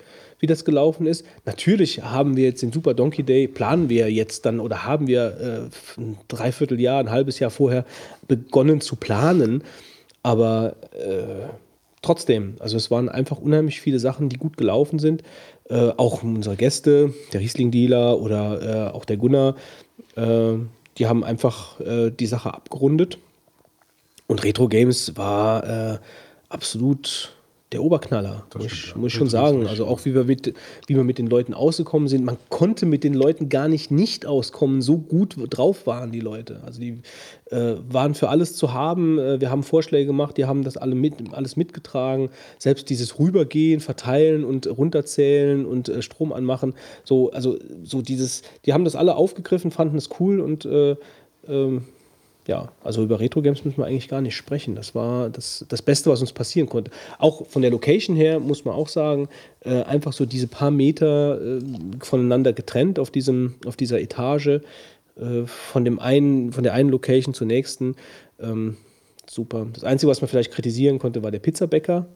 wie 0.43 0.47
das 0.47 0.65
gelaufen 0.65 1.05
ist. 1.05 1.25
Natürlich 1.45 2.03
haben 2.03 2.35
wir 2.35 2.43
jetzt 2.43 2.61
den 2.61 2.73
Super 2.73 2.93
Donkey 2.93 3.23
Day, 3.23 3.47
planen 3.47 3.87
wir 3.87 4.11
jetzt 4.11 4.45
dann 4.45 4.59
oder 4.59 4.83
haben 4.83 5.07
wir 5.07 5.71
äh, 5.97 6.01
ein 6.01 6.17
Dreivierteljahr, 6.27 6.99
ein 6.99 7.11
halbes 7.11 7.39
Jahr 7.39 7.49
vorher 7.49 7.85
begonnen 8.27 8.81
zu 8.81 8.97
planen. 8.97 9.63
Aber 10.21 10.75
äh, 10.91 11.47
trotzdem, 12.01 12.57
also 12.59 12.75
es 12.75 12.91
waren 12.91 13.07
einfach 13.07 13.37
unheimlich 13.37 13.79
viele 13.79 13.99
Sachen, 13.99 14.27
die 14.27 14.35
gut 14.35 14.57
gelaufen 14.57 14.99
sind. 14.99 15.23
Äh, 15.69 15.91
auch 15.95 16.23
unsere 16.23 16.57
Gäste, 16.57 17.13
der 17.31 17.39
Riesling-Dealer 17.39 18.19
oder 18.19 18.89
äh, 18.89 18.91
auch 18.91 19.05
der 19.05 19.15
Gunnar, 19.15 19.55
äh, 20.17 20.55
die 20.97 21.07
haben 21.07 21.23
einfach 21.23 21.79
äh, 21.79 22.11
die 22.11 22.27
Sache 22.27 22.53
abgerundet. 22.53 23.17
Und 24.27 24.43
Retro 24.43 24.67
Games 24.67 25.15
war 25.15 25.93
äh, 25.93 25.99
absolut 26.49 27.33
der 27.73 27.83
Oberknaller, 27.83 28.45
muss, 28.55 28.65
ich- 28.65 28.73
stimmt, 28.73 28.95
ja. 28.95 29.01
muss 29.01 29.07
ich 29.11 29.17
schon 29.17 29.29
sagen. 29.29 29.67
Also 29.67 29.85
auch 29.85 30.05
wie 30.05 30.13
wir, 30.13 30.23
mit, 30.25 30.53
wie 30.87 30.95
wir 30.95 31.03
mit 31.03 31.17
den 31.17 31.27
Leuten 31.27 31.53
ausgekommen 31.53 32.07
sind. 32.07 32.23
Man 32.23 32.37
konnte 32.49 32.85
mit 32.85 33.03
den 33.03 33.13
Leuten 33.13 33.49
gar 33.49 33.67
nicht 33.67 33.91
nicht 33.91 34.25
auskommen, 34.25 34.81
so 34.81 34.97
gut 34.97 35.35
drauf 35.49 35.87
waren 35.87 36.11
die 36.11 36.19
Leute. 36.19 36.61
Also 36.65 36.79
die 36.79 37.01
äh, 37.51 37.75
waren 37.89 38.15
für 38.15 38.29
alles 38.29 38.55
zu 38.55 38.73
haben. 38.73 39.19
Äh, 39.19 39.41
wir 39.41 39.49
haben 39.49 39.63
Vorschläge 39.63 40.05
gemacht, 40.07 40.37
die 40.37 40.45
haben 40.45 40.63
das 40.63 40.77
alle 40.77 40.95
mit, 40.95 41.15
alles 41.33 41.55
mitgetragen. 41.55 42.29
Selbst 42.59 42.89
dieses 42.89 43.19
Rübergehen, 43.19 43.79
verteilen 43.79 44.43
und 44.43 44.67
runterzählen 44.67 45.65
und 45.65 45.89
äh, 45.89 46.01
Strom 46.01 46.33
anmachen. 46.33 46.73
So, 47.03 47.31
also 47.31 47.57
so 47.83 48.01
dieses, 48.01 48.41
die 48.65 48.73
haben 48.73 48.85
das 48.85 48.95
alle 48.95 49.15
aufgegriffen, 49.15 49.71
fanden 49.71 49.97
es 49.97 50.09
cool 50.19 50.39
und 50.39 50.65
äh, 50.65 50.95
ähm, 51.47 51.83
ja, 52.47 52.71
also 52.83 53.03
über 53.03 53.19
Retro 53.19 53.41
Games 53.41 53.63
müssen 53.63 53.77
wir 53.77 53.85
eigentlich 53.85 54.09
gar 54.09 54.21
nicht 54.21 54.35
sprechen. 54.35 54.75
Das 54.75 54.93
war 54.95 55.29
das, 55.29 55.65
das 55.69 55.81
Beste, 55.81 56.09
was 56.09 56.21
uns 56.21 56.33
passieren 56.33 56.67
konnte. 56.67 56.91
Auch 57.17 57.47
von 57.47 57.61
der 57.61 57.71
Location 57.71 58.15
her 58.15 58.39
muss 58.39 58.65
man 58.65 58.75
auch 58.75 58.89
sagen, 58.89 59.29
äh, 59.61 59.83
einfach 59.83 60.13
so 60.13 60.25
diese 60.25 60.47
paar 60.47 60.71
Meter 60.71 61.39
äh, 61.41 61.59
voneinander 62.01 62.51
getrennt 62.51 62.99
auf, 62.99 63.11
diesem, 63.11 63.55
auf 63.65 63.77
dieser 63.77 64.01
Etage, 64.01 64.47
äh, 65.15 65.45
von, 65.45 65.85
dem 65.85 65.99
einen, 65.99 66.51
von 66.51 66.63
der 66.63 66.73
einen 66.73 66.89
Location 66.89 67.33
zur 67.33 67.47
nächsten. 67.47 67.95
Ähm, 68.39 68.77
super. 69.29 69.67
Das 69.73 69.83
Einzige, 69.83 70.09
was 70.09 70.21
man 70.21 70.27
vielleicht 70.27 70.51
kritisieren 70.51 70.99
konnte, 70.99 71.23
war 71.23 71.31
der 71.31 71.39
Pizzabäcker, 71.39 72.07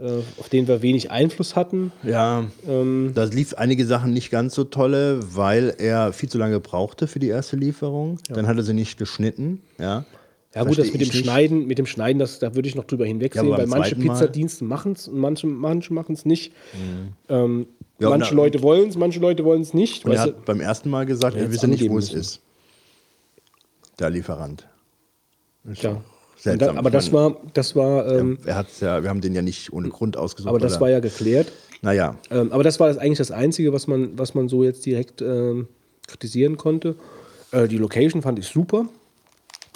auf 0.00 0.48
den 0.48 0.68
wir 0.68 0.80
wenig 0.82 1.10
Einfluss 1.10 1.56
hatten. 1.56 1.90
Ja, 2.04 2.44
Ähm, 2.68 3.10
da 3.14 3.24
lief 3.24 3.54
einige 3.54 3.84
Sachen 3.84 4.12
nicht 4.12 4.30
ganz 4.30 4.54
so 4.54 4.62
tolle, 4.64 5.18
weil 5.34 5.74
er 5.78 6.12
viel 6.12 6.28
zu 6.28 6.38
lange 6.38 6.60
brauchte 6.60 7.08
für 7.08 7.18
die 7.18 7.28
erste 7.28 7.56
Lieferung. 7.56 8.18
Dann 8.28 8.46
hat 8.46 8.56
er 8.56 8.62
sie 8.62 8.74
nicht 8.74 8.96
geschnitten. 8.96 9.60
Ja, 9.78 10.04
Ja 10.54 10.62
gut, 10.64 10.78
das 10.78 10.86
mit 10.92 11.00
dem 11.00 11.08
nicht. 11.08 11.16
Schneiden, 11.16 11.66
mit 11.66 11.78
dem 11.78 11.86
Schneiden, 11.86 12.20
das, 12.20 12.38
da 12.38 12.54
würde 12.54 12.68
ich 12.68 12.76
noch 12.76 12.84
drüber 12.84 13.06
hinwegsehen, 13.06 13.48
Ja, 13.48 13.58
weil 13.58 13.66
manche 13.66 13.96
Pizzadienste 13.96 14.64
machen 14.64 14.92
es 14.92 15.08
und 15.08 15.18
manche, 15.18 15.46
manche 15.48 15.92
machen 15.92 16.14
es 16.14 16.24
nicht. 16.24 16.52
Ähm, 17.28 17.66
Ja, 17.98 18.10
manche 18.10 18.30
da- 18.30 18.36
Leute 18.36 18.62
wollen 18.62 18.88
es, 18.90 18.96
manche 18.96 19.18
Leute 19.18 19.44
wollen 19.44 19.62
es 19.62 19.74
nicht. 19.74 20.04
Und 20.04 20.12
er 20.12 20.26
du? 20.28 20.32
hat 20.32 20.44
beim 20.44 20.60
ersten 20.60 20.90
Mal 20.90 21.06
gesagt, 21.06 21.36
er 21.36 21.50
wisse 21.50 21.66
nicht, 21.66 21.88
wo 21.90 21.98
es 21.98 22.12
ist. 22.12 22.40
Der 23.98 24.10
Lieferant. 24.10 24.64
Ist 25.64 25.82
ja. 25.82 26.00
Seltsam. 26.38 26.74
da, 26.74 26.78
aber 26.78 26.90
das 26.90 27.10
meine, 27.10 27.24
war, 27.34 27.36
das 27.52 27.74
war, 27.76 28.06
ähm, 28.06 28.38
er 28.44 28.56
hat's 28.56 28.80
ja, 28.80 29.02
wir 29.02 29.10
haben 29.10 29.20
den 29.20 29.34
ja 29.34 29.42
nicht 29.42 29.72
ohne 29.72 29.88
Grund 29.88 30.16
ausgesucht. 30.16 30.48
aber 30.48 30.58
das 30.60 30.74
oder? 30.74 30.82
war 30.82 30.90
ja 30.90 31.00
geklärt. 31.00 31.52
Naja, 31.82 32.16
Ähm, 32.30 32.50
aber 32.52 32.64
das 32.64 32.80
war 32.80 32.88
eigentlich 32.98 33.18
das 33.18 33.30
Einzige, 33.30 33.72
was 33.72 33.86
man, 33.86 34.18
was 34.18 34.34
man 34.34 34.48
so 34.48 34.64
jetzt 34.64 34.84
direkt 34.86 35.22
ähm, 35.22 35.68
kritisieren 36.06 36.56
konnte. 36.56 36.96
Äh, 37.52 37.68
die 37.68 37.78
Location 37.78 38.22
fand 38.22 38.38
ich 38.38 38.46
super. 38.46 38.86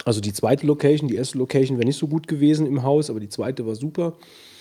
Also 0.05 0.19
die 0.19 0.33
zweite 0.33 0.65
Location, 0.67 1.07
die 1.07 1.15
erste 1.15 1.37
Location 1.37 1.77
wäre 1.77 1.87
nicht 1.87 1.97
so 1.97 2.07
gut 2.07 2.27
gewesen 2.27 2.65
im 2.67 2.83
Haus, 2.83 3.09
aber 3.09 3.19
die 3.21 3.29
zweite 3.29 3.65
war 3.65 3.75
super. 3.75 4.13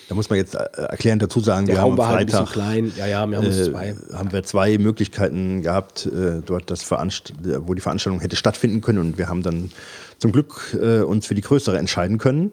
da 0.09 0.15
muss 0.15 0.31
man 0.31 0.39
jetzt 0.39 0.55
äh, 0.55 0.59
erklärend 0.77 1.23
dazu 1.23 1.41
sagen, 1.41 1.67
Der 1.67 1.77
wir 1.77 1.81
Raum 1.83 1.93
haben 1.93 1.99
war 1.99 2.09
halt 2.11 2.31
Freitag 2.31 2.53
klein. 2.53 2.93
Ja, 2.97 3.07
ja, 3.07 3.27
wir 3.29 3.39
haben 3.39 3.47
äh, 3.47 3.65
zwei. 3.65 3.97
haben 4.13 4.31
wir 4.31 4.45
zwei 4.45 4.79
Möglichkeiten 4.79 5.63
gehabt, 5.63 6.07
äh, 6.07 6.43
dort 6.47 6.71
das 6.71 6.85
Veranst 6.85 7.33
wo 7.67 7.75
die 7.75 7.81
Veranstaltung 7.81 8.21
hätte 8.21 8.37
stattfinden 8.37 8.83
können 8.83 8.99
und 8.99 9.19
wir 9.19 9.29
haben 9.29 9.43
dann 9.43 9.73
zum 10.23 10.31
Glück 10.31 10.79
äh, 10.81 11.01
uns 11.01 11.27
für 11.27 11.35
die 11.35 11.41
größere 11.41 11.77
entscheiden 11.77 12.19
können, 12.19 12.53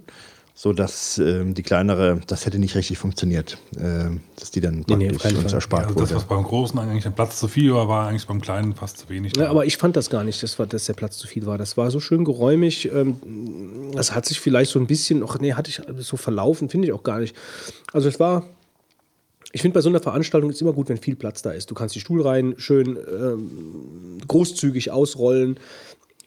so 0.56 0.74
dass 0.74 1.20
ähm, 1.20 1.54
die 1.54 1.62
kleinere, 1.62 2.20
das 2.26 2.48
hätte 2.48 2.58
nicht 2.58 2.76
richtig 2.76 2.98
funktioniert, 2.98 3.60
äh, 3.78 4.10
dass 4.38 4.50
die 4.50 4.60
dann 4.60 4.84
Nee, 4.88 4.96
nee, 4.96 5.08
praktisch 5.10 5.22
keinen 5.22 5.44
uns 5.44 5.54
erspart 5.54 5.86
Also 5.86 5.94
das, 5.94 6.10
wurde. 6.10 6.16
was 6.16 6.24
beim 6.24 6.44
Großen 6.44 6.80
eigentlich 6.80 7.06
ein 7.06 7.14
Platz 7.14 7.40
zu 7.40 7.48
viel 7.48 7.72
war, 7.72 7.88
war 7.88 8.08
eigentlich 8.08 8.26
beim 8.26 8.42
Kleinen 8.42 8.74
fast 8.74 8.98
zu 8.98 9.10
wenig. 9.10 9.38
Ja, 9.38 9.52
aber 9.52 9.68
ich 9.68 9.78
fand 9.78 9.96
das 9.96 10.10
gar 10.10 10.24
nicht, 10.24 10.42
das 10.42 10.58
war, 10.58 10.66
dass 10.66 10.86
der 10.86 10.94
Platz 10.94 11.20
zu 11.20 11.28
viel 11.28 11.46
war. 11.46 11.60
Das 11.60 11.78
war 11.78 11.92
so 11.92 12.00
schön 12.00 12.26
geräumig. 12.26 12.92
Ähm, 12.92 13.92
das 13.94 14.16
hat 14.16 14.26
sich 14.26 14.40
vielleicht 14.40 14.72
so 14.72 14.80
ein 14.80 14.88
bisschen, 14.88 15.24
ach 15.24 15.38
nee, 15.40 15.54
hatte 15.54 15.70
ich 15.70 15.80
so 16.00 16.18
verlaufen, 16.18 16.70
finde 16.70 16.88
ich 16.88 16.94
auch 16.94 17.04
gar 17.04 17.20
nicht. 17.20 17.36
Also 17.94 18.10
es 18.10 18.20
war, 18.20 18.46
ich 19.52 19.62
finde 19.62 19.76
bei 19.76 19.82
so 19.82 19.90
einer 19.90 20.00
Veranstaltung 20.00 20.50
ist 20.50 20.62
immer 20.62 20.74
gut, 20.74 20.90
wenn 20.90 20.98
viel 20.98 21.16
Platz 21.16 21.44
da 21.44 21.52
ist. 21.52 21.72
Du 21.72 21.76
kannst 21.76 21.94
die 21.96 22.00
Stuhlreihen 22.00 22.56
schön 22.58 22.98
ähm, 22.98 24.18
großzügig 24.28 24.92
ausrollen. 24.92 25.60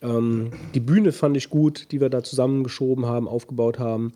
Ähm, 0.03 0.51
die 0.75 0.81
Bühne 0.81 1.13
fand 1.13 1.37
ich 1.37 1.51
gut, 1.51 1.93
die 1.93 2.01
wir 2.01 2.11
da 2.11 2.23
zusammengeschoben 2.23 3.07
haben, 3.07 3.29
aufgebaut 3.29 3.79
haben. 3.79 4.13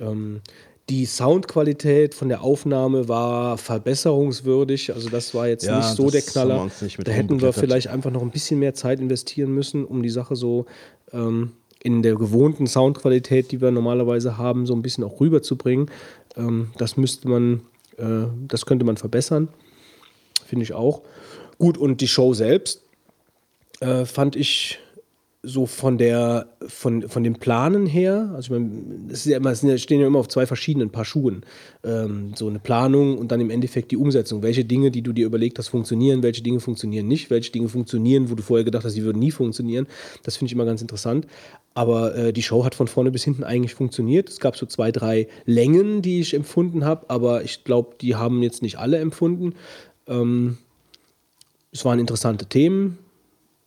Ähm, 0.00 0.40
die 0.88 1.04
Soundqualität 1.04 2.14
von 2.14 2.28
der 2.28 2.42
Aufnahme 2.42 3.08
war 3.08 3.58
verbesserungswürdig. 3.58 4.94
Also 4.94 5.08
das 5.08 5.34
war 5.34 5.48
jetzt 5.48 5.64
Ja, 5.64 5.78
nicht 5.78 5.96
so 5.96 6.10
der 6.10 6.22
Knaller. 6.22 6.70
Da 7.04 7.10
hätten 7.10 7.40
wir 7.40 7.52
vielleicht 7.52 7.88
einfach 7.88 8.12
noch 8.12 8.22
ein 8.22 8.30
bisschen 8.30 8.60
mehr 8.60 8.74
Zeit 8.74 9.00
investieren 9.00 9.52
müssen, 9.52 9.84
um 9.84 10.02
die 10.02 10.10
Sache 10.10 10.36
so 10.36 10.66
ähm, 11.12 11.52
in 11.82 12.02
der 12.02 12.14
gewohnten 12.14 12.68
Soundqualität, 12.68 13.50
die 13.50 13.60
wir 13.60 13.72
normalerweise 13.72 14.38
haben, 14.38 14.66
so 14.66 14.74
ein 14.74 14.82
bisschen 14.82 15.02
auch 15.02 15.20
rüberzubringen. 15.20 15.90
Ähm, 16.36 16.70
das 16.78 16.96
müsste 16.96 17.28
man, 17.28 17.62
äh, 17.96 18.28
das 18.46 18.64
könnte 18.64 18.84
man 18.84 18.96
verbessern. 18.96 19.48
Finde 20.44 20.62
ich 20.62 20.72
auch. 20.72 21.02
Gut, 21.58 21.78
und 21.78 22.00
die 22.00 22.08
Show 22.08 22.32
selbst 22.32 22.82
äh, 23.80 24.04
fand 24.04 24.36
ich 24.36 24.78
so 25.46 25.66
von 25.66 25.96
der 25.96 26.48
von, 26.66 27.08
von 27.08 27.22
dem 27.22 27.34
Planen 27.36 27.86
her, 27.86 28.32
also 28.34 28.46
ich 28.46 28.50
meine, 28.50 29.12
es, 29.12 29.24
ja 29.24 29.36
immer, 29.36 29.52
es 29.52 29.60
stehen 29.80 30.00
ja 30.00 30.06
immer 30.06 30.18
auf 30.18 30.28
zwei 30.28 30.44
verschiedenen 30.44 30.90
Paar 30.90 31.04
Schuhen. 31.04 31.42
Ähm, 31.84 32.32
so 32.34 32.48
eine 32.48 32.58
Planung 32.58 33.16
und 33.16 33.30
dann 33.30 33.40
im 33.40 33.50
Endeffekt 33.50 33.92
die 33.92 33.96
Umsetzung. 33.96 34.42
Welche 34.42 34.64
Dinge, 34.64 34.90
die 34.90 35.02
du 35.02 35.12
dir 35.12 35.24
überlegt 35.24 35.58
hast, 35.58 35.68
funktionieren, 35.68 36.22
welche 36.22 36.42
Dinge 36.42 36.58
funktionieren 36.58 37.06
nicht, 37.06 37.30
welche 37.30 37.52
Dinge 37.52 37.68
funktionieren, 37.68 38.28
wo 38.28 38.34
du 38.34 38.42
vorher 38.42 38.64
gedacht 38.64 38.84
hast, 38.84 38.94
sie 38.94 39.04
würden 39.04 39.20
nie 39.20 39.30
funktionieren. 39.30 39.86
Das 40.24 40.36
finde 40.36 40.48
ich 40.48 40.52
immer 40.52 40.64
ganz 40.64 40.82
interessant. 40.82 41.26
Aber 41.74 42.16
äh, 42.16 42.32
die 42.32 42.42
Show 42.42 42.64
hat 42.64 42.74
von 42.74 42.88
vorne 42.88 43.12
bis 43.12 43.22
hinten 43.22 43.44
eigentlich 43.44 43.74
funktioniert. 43.74 44.28
Es 44.28 44.40
gab 44.40 44.56
so 44.56 44.66
zwei, 44.66 44.90
drei 44.90 45.28
Längen, 45.44 46.02
die 46.02 46.20
ich 46.20 46.34
empfunden 46.34 46.84
habe, 46.84 47.08
aber 47.08 47.44
ich 47.44 47.62
glaube, 47.62 47.94
die 48.00 48.16
haben 48.16 48.42
jetzt 48.42 48.62
nicht 48.62 48.78
alle 48.78 48.98
empfunden. 48.98 49.54
Ähm, 50.08 50.58
es 51.70 51.84
waren 51.84 52.00
interessante 52.00 52.46
Themen. 52.46 52.98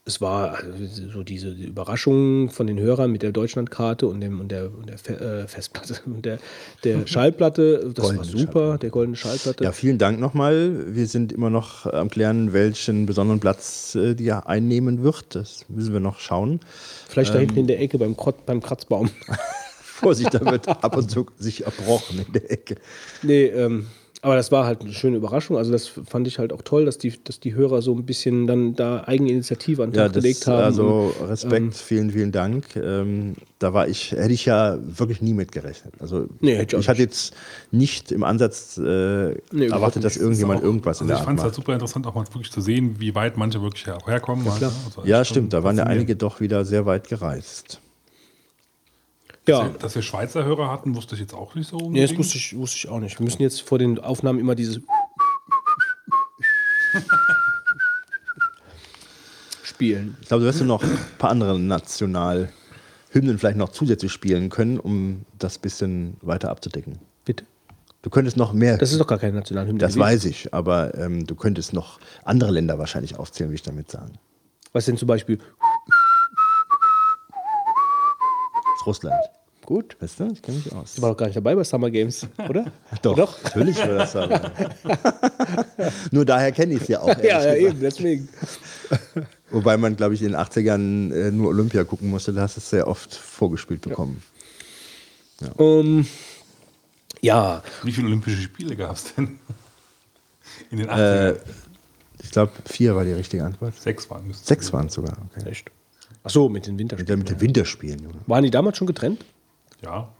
Es 0.09 0.21
war 0.21 0.55
also 0.55 0.71
so 1.13 1.21
diese 1.21 1.49
Überraschung 1.49 2.49
von 2.49 2.65
den 2.65 2.79
Hörern 2.79 3.11
mit 3.11 3.21
der 3.21 3.31
Deutschlandkarte 3.31 4.07
und, 4.07 4.21
dem, 4.21 4.39
und 4.39 4.51
der, 4.51 4.73
und 4.75 4.89
der 4.89 4.97
Fe 4.97 5.43
äh, 5.43 5.47
Festplatte 5.47 5.99
und 6.07 6.25
der, 6.25 6.39
der 6.83 7.05
Schallplatte. 7.05 7.91
Das 7.93 8.03
war 8.03 8.15
Goldene 8.15 8.25
super, 8.25 8.51
Schallplatte. 8.51 8.79
der 8.79 8.89
goldene 8.89 9.15
Schallplatte. 9.17 9.63
Ja, 9.63 9.71
vielen 9.71 9.99
Dank 9.99 10.19
nochmal. 10.19 10.95
Wir 10.95 11.05
sind 11.05 11.31
immer 11.31 11.51
noch 11.51 11.85
am 11.85 12.09
Klären, 12.09 12.53
welchen 12.53 13.05
besonderen 13.05 13.39
Platz 13.39 13.93
äh, 13.93 14.15
die 14.15 14.31
einnehmen 14.31 15.03
wird. 15.03 15.35
Das 15.35 15.65
müssen 15.69 15.93
wir 15.93 15.99
noch 15.99 16.19
schauen. 16.19 16.59
Vielleicht 17.07 17.35
da 17.35 17.37
hinten 17.37 17.59
in 17.59 17.67
der 17.67 17.79
Ecke 17.79 17.99
beim, 17.99 18.17
Krot, 18.17 18.47
beim 18.47 18.61
Kratzbaum. 18.61 19.11
Vorsicht, 19.83 20.33
da 20.33 20.43
wird 20.43 20.67
ab 20.67 20.97
und 20.97 21.11
zu 21.11 21.27
sich 21.37 21.65
erbrochen 21.65 22.25
in 22.25 22.33
der 22.33 22.51
Ecke. 22.51 22.77
Nee, 23.21 23.45
ähm, 23.45 23.85
aber 24.21 24.35
das 24.35 24.51
war 24.51 24.65
halt 24.65 24.81
eine 24.81 24.91
schöne 24.91 25.17
Überraschung. 25.17 25.55
Also 25.57 25.71
das 25.71 25.87
fand 25.87 26.27
ich 26.27 26.39
halt 26.39 26.51
auch 26.51 26.61
toll, 26.61 26.85
dass 26.85 26.97
die, 26.97 27.13
dass 27.23 27.39
die 27.39 27.53
Hörer 27.55 27.81
so 27.81 27.93
ein 27.95 28.05
bisschen 28.05 28.47
dann 28.47 28.75
da 28.75 29.03
Eigeninitiative 29.05 29.83
an 29.83 29.91
den 29.91 29.97
Ja, 29.97 30.05
Tag 30.07 30.13
gelegt 30.15 30.41
das, 30.41 30.47
haben. 30.47 30.63
also 30.63 31.13
Respekt, 31.21 31.53
ähm, 31.61 31.71
vielen, 31.71 32.11
vielen 32.11 32.31
Dank. 32.31 32.75
Ähm, 32.75 33.35
da 33.59 33.73
war 33.73 33.87
ich, 33.87 34.11
hätte 34.11 34.33
ich 34.33 34.45
ja 34.45 34.77
wirklich 34.81 35.21
nie 35.21 35.33
mit 35.33 35.51
gerechnet. 35.51 35.93
Also 35.99 36.27
Nee, 36.41 36.55
hätte 36.55 36.63
ich 36.71 36.75
auch 36.75 36.79
ich 36.81 36.89
hatte 36.89 37.01
jetzt 37.01 37.33
nicht 37.71 38.11
im 38.11 38.23
Ansatz 38.23 38.77
äh, 38.77 38.81
überhaupt 38.81 39.41
erwartet, 39.53 40.03
dass 40.03 40.17
irgendjemand 40.17 40.59
auch- 40.59 40.63
irgendwas 40.65 41.01
in 41.01 41.05
also 41.05 41.13
der 41.13 41.19
ich 41.19 41.25
fand 41.25 41.39
es 41.39 41.43
halt 41.45 41.55
super 41.55 41.73
interessant, 41.73 42.05
auch 42.05 42.15
mal 42.15 42.25
wirklich 42.27 42.51
zu 42.51 42.61
sehen, 42.61 42.95
wie 42.99 43.15
weit 43.15 43.37
manche 43.37 43.61
wirklich 43.61 43.85
her 43.87 43.97
herkommen. 44.05 44.45
Ja, 44.45 44.55
klar. 44.57 44.71
Also 44.85 45.01
Ja, 45.07 45.23
stimmt, 45.23 45.53
da 45.53 45.63
waren 45.63 45.77
ja 45.77 45.85
einige 45.85 46.15
doch 46.15 46.39
wieder 46.41 46.65
sehr 46.65 46.85
weit 46.85 47.07
gereist. 47.07 47.79
Ja, 49.49 49.69
Dass 49.79 49.95
wir 49.95 50.01
Schweizer 50.01 50.43
Hörer 50.43 50.71
hatten, 50.71 50.95
wusste 50.95 51.15
ich 51.15 51.21
jetzt 51.21 51.33
auch 51.33 51.55
nicht 51.55 51.69
so. 51.69 51.77
nee, 51.77 52.01
das 52.01 52.11
unbedingt. 52.11 52.19
wusste 52.19 52.37
ich, 52.37 52.57
wusste 52.57 52.77
ich 52.77 52.89
auch 52.89 52.99
nicht. 52.99 53.19
Wir 53.19 53.23
müssen 53.23 53.41
jetzt 53.41 53.61
vor 53.61 53.79
den 53.79 53.99
Aufnahmen 53.99 54.39
immer 54.39 54.55
dieses 54.55 54.79
spielen. 59.63 60.17
Ich 60.21 60.27
glaube, 60.27 60.41
du 60.41 60.47
wirst 60.47 60.61
noch 60.61 60.83
ein 60.83 60.97
paar 61.17 61.29
andere 61.29 61.57
Nationalhymnen 61.59 62.49
vielleicht 63.37 63.57
noch 63.57 63.69
zusätzlich 63.69 64.11
spielen 64.11 64.49
können, 64.49 64.79
um 64.79 65.25
das 65.37 65.57
bisschen 65.57 66.17
weiter 66.21 66.49
abzudecken. 66.49 66.99
Bitte. 67.25 67.45
Du 68.01 68.09
könntest 68.09 68.37
noch 68.37 68.53
mehr. 68.53 68.77
Das 68.77 68.91
ist 68.91 68.99
doch 68.99 69.07
gar 69.07 69.17
keine 69.19 69.33
Nationalhymne. 69.33 69.79
das 69.79 69.93
gewesen. 69.93 70.01
weiß 70.01 70.25
ich, 70.25 70.53
aber 70.53 70.95
ähm, 70.97 71.25
du 71.27 71.35
könntest 71.35 71.73
noch 71.73 71.99
andere 72.23 72.51
Länder 72.51 72.79
wahrscheinlich 72.79 73.17
aufzählen, 73.17 73.49
will 73.49 73.55
ich 73.55 73.63
damit 73.63 73.91
sagen. 73.91 74.13
Was 74.71 74.85
denn 74.85 74.97
zum 74.97 75.07
Beispiel? 75.07 75.37
Das 75.37 75.45
ist 78.77 78.85
Russland. 78.85 79.19
Gut. 79.69 79.95
Weißt 79.99 80.19
du, 80.19 80.31
ich 80.33 80.41
kenne 80.41 80.57
mich 80.57 80.73
aus. 80.73 80.95
Du 80.95 81.03
war 81.03 81.11
doch 81.11 81.17
gar 81.17 81.27
nicht 81.27 81.35
dabei 81.35 81.53
bei 81.53 81.63
Summer 81.63 81.91
Games, 81.91 82.25
oder? 82.49 82.65
Doch, 83.03 83.15
Doch. 83.15 83.43
natürlich 83.43 83.77
war 83.77 83.87
das 83.89 84.15
aber. 84.15 84.51
Nur 86.11 86.25
daher 86.25 86.51
kenne 86.51 86.73
ich 86.73 86.81
es 86.81 86.87
ja 86.87 86.99
auch. 86.99 87.15
ja, 87.19 87.45
ja, 87.45 87.53
eben, 87.53 87.79
deswegen. 87.79 88.27
Wobei 89.51 89.77
man, 89.77 89.95
glaube 89.95 90.15
ich, 90.15 90.23
in 90.23 90.29
den 90.31 90.37
80ern 90.37 91.13
äh, 91.13 91.29
nur 91.29 91.49
Olympia 91.49 91.83
gucken 91.83 92.09
musste, 92.09 92.33
da 92.33 92.41
hast 92.41 92.57
du 92.57 92.61
es 92.61 92.69
sehr 92.71 92.87
oft 92.87 93.13
vorgespielt 93.13 93.81
bekommen. 93.81 94.23
Ähm, 95.59 96.07
ja, 97.21 97.61
Wie 97.83 97.91
viele 97.91 98.07
Olympische 98.07 98.41
Spiele 98.41 98.75
gab 98.75 98.95
es 98.95 99.13
denn? 99.13 99.37
In 100.71 100.79
den 100.79 100.89
80ern? 100.89 101.33
Äh, 101.33 101.39
ich 102.23 102.31
glaube, 102.31 102.53
vier 102.65 102.95
war 102.95 103.05
die 103.05 103.13
richtige 103.13 103.45
Antwort. 103.45 103.79
Sechs 103.79 104.09
waren 104.09 104.31
es. 104.31 104.43
Sechs 104.43 104.73
waren 104.73 104.87
es 104.87 104.93
sogar. 104.93 105.15
Okay. 105.35 105.47
echt. 105.47 105.69
Ach 106.23 106.31
so, 106.31 106.49
mit 106.49 106.65
den 106.65 106.79
Winterspielen. 106.79 107.19
mit 107.19 107.29
den 107.29 107.39
Winterspielen, 107.39 107.99
Junge. 107.99 108.15
Waren 108.25 108.43
die 108.43 108.49
damals 108.49 108.75
schon 108.75 108.87
getrennt? 108.87 109.23
Ja. 109.81 110.13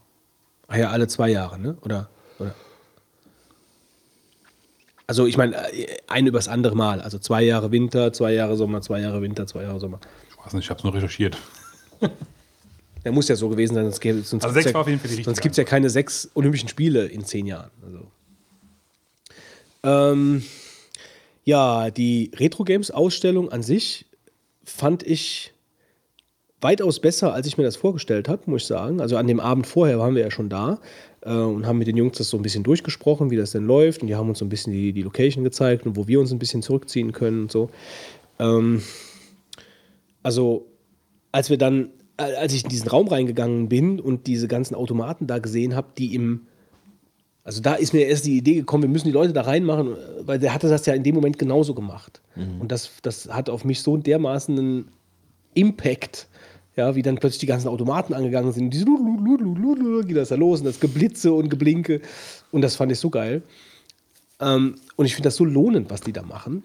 Ah 0.68 0.78
ja, 0.78 0.90
alle 0.90 1.08
zwei 1.08 1.30
Jahre, 1.30 1.60
ne? 1.60 1.78
Oder? 1.82 2.10
oder? 2.40 2.54
Also 5.08 5.26
ich 5.26 5.38
meine, 5.38 5.56
äh, 5.74 5.98
ein 6.08 6.28
übers 6.28 6.48
andere 6.48 6.76
Mal. 6.76 7.02
Also 7.02 7.18
zwei 7.18 7.42
Jahre 7.42 7.72
Winter, 7.72 8.14
zwei 8.14 8.34
Jahre 8.34 8.56
Sommer, 8.56 8.82
zwei 8.82 9.02
Jahre 9.02 9.22
Winter, 9.22 9.48
zwei 9.48 9.64
Jahre 9.64 9.80
Sommer. 9.80 10.00
Ich 10.30 10.46
weiß 10.46 10.54
nicht, 10.54 10.66
ich 10.66 10.70
habe 10.70 10.78
es 10.78 10.84
nur 10.84 10.94
recherchiert. 10.94 11.38
Der 13.04 13.12
muss 13.12 13.28
ja 13.28 13.36
so 13.36 13.50
gewesen 13.50 13.76
sein, 13.76 13.86
sonst 13.86 14.02
gäbe 14.02 14.22
sonst 14.22 14.44
Also 14.44 14.54
gibt's 14.54 14.66
sechs 14.66 14.72
ja, 14.72 14.74
war 14.74 14.82
auf 14.82 14.88
jeden 14.88 15.00
Fall 15.00 15.08
die 15.08 15.16
richtige 15.16 15.26
Sonst 15.26 15.42
gibt 15.42 15.54
es 15.54 15.58
ja 15.58 15.64
keine 15.64 15.90
sechs 15.90 16.30
Olympischen 16.36 16.70
Spiele 16.70 17.06
in 17.08 17.26
zehn 17.26 17.48
Jahren. 17.48 17.72
Also. 17.84 18.12
Ähm, 19.84 20.44
ja, 21.46 21.90
die 21.90 22.32
Retro 22.36 22.64
Games 22.64 22.92
Ausstellung 22.92 23.52
an 23.52 23.64
sich 23.64 24.06
fand 24.64 25.02
ich 25.04 25.54
weitaus 26.62 27.00
besser, 27.00 27.34
als 27.34 27.48
ich 27.48 27.58
mir 27.58 27.64
das 27.64 27.76
vorgestellt 27.76 28.28
habe, 28.28 28.42
muss 28.46 28.64
ich 28.64 28.68
sagen. 28.68 29.00
Also 29.02 29.18
an 29.18 29.28
dem 29.28 29.40
Abend 29.40 29.66
vorher 29.68 30.00
waren 30.00 30.16
wir 30.16 30.22
ja 30.22 30.32
schon 30.32 30.50
da 30.50 30.80
äh, 31.22 31.32
und 31.32 31.66
haben 31.66 31.78
mit 31.78 31.88
den 31.88 31.98
Jungs 31.98 32.18
das 32.18 32.30
so 32.30 32.38
ein 32.38 32.44
bisschen 32.44 32.64
durchgesprochen, 32.64 33.32
wie 33.32 33.38
das 33.38 33.52
denn 33.52 33.66
läuft. 33.66 34.02
Und 34.02 34.08
die 34.08 34.16
haben 34.16 34.30
uns 34.30 34.40
so 34.40 34.46
ein 34.46 34.50
bisschen 34.50 34.74
die, 34.74 34.92
die 34.92 35.02
Location 35.02 35.44
gezeigt 35.44 35.86
und 35.86 35.96
wo 35.96 36.08
wir 36.08 36.20
uns 36.20 36.32
ein 36.32 36.40
bisschen 36.40 36.62
zurückziehen 36.62 37.12
können 37.12 37.44
und 37.44 37.52
so. 37.52 37.70
Ähm, 38.40 38.82
also 40.22 40.68
als 41.32 41.50
wir 41.50 41.58
dann, 41.58 41.90
äh, 42.18 42.36
als 42.36 42.54
ich 42.54 42.64
in 42.64 42.70
diesen 42.70 42.90
Raum 42.90 43.08
reingegangen 43.08 43.70
bin 43.70 44.00
und 44.00 44.28
diese 44.28 44.48
ganzen 44.48 44.76
Automaten 44.76 45.28
da 45.28 45.40
gesehen 45.40 45.76
habe, 45.76 45.88
die 45.98 46.14
im, 46.14 46.48
also 47.46 47.62
da 47.62 47.76
ist 47.76 47.94
mir 47.94 48.06
erst 48.08 48.26
die 48.26 48.38
Idee 48.38 48.56
gekommen, 48.56 48.84
wir 48.84 48.90
müssen 48.90 49.08
die 49.08 49.14
Leute 49.14 49.32
da 49.32 49.42
reinmachen, 49.42 49.94
äh, 49.94 49.98
weil 50.24 50.40
der 50.40 50.54
hatte 50.54 50.68
das 50.68 50.86
ja 50.86 50.94
in 50.94 51.04
dem 51.04 51.16
Moment 51.16 51.40
genauso 51.40 51.74
gemacht. 51.74 52.22
Und 52.60 52.72
das, 52.72 52.92
das 53.02 53.28
hat 53.30 53.50
auf 53.50 53.66
mich 53.66 53.82
so 53.82 53.98
dermaßen 53.98 54.58
einen 54.58 54.92
Impact, 55.54 56.28
ja, 56.80 56.96
wie 56.96 57.02
dann 57.02 57.18
plötzlich 57.18 57.40
die 57.40 57.46
ganzen 57.46 57.68
Automaten 57.68 58.14
angegangen 58.14 58.52
sind. 58.52 58.72
Diese 58.74 58.86
Lulululululu, 58.86 60.04
geht 60.06 60.18
das 60.18 60.30
da 60.30 60.36
los 60.36 60.60
und 60.60 60.66
das 60.66 60.80
Geblitze 60.80 61.32
und 61.34 61.50
Geblinke. 61.50 62.02
Und 62.52 62.62
das 62.62 62.76
fand 62.76 62.92
ich 62.92 63.00
so 63.00 63.10
geil. 63.10 63.42
Ähm, 64.40 64.76
und 64.96 65.06
ich 65.06 65.14
finde 65.16 65.28
das 65.28 65.36
so 65.36 65.46
lohnend, 65.46 65.90
was 65.92 66.02
die 66.02 66.14
da 66.14 66.24
machen. 66.24 66.64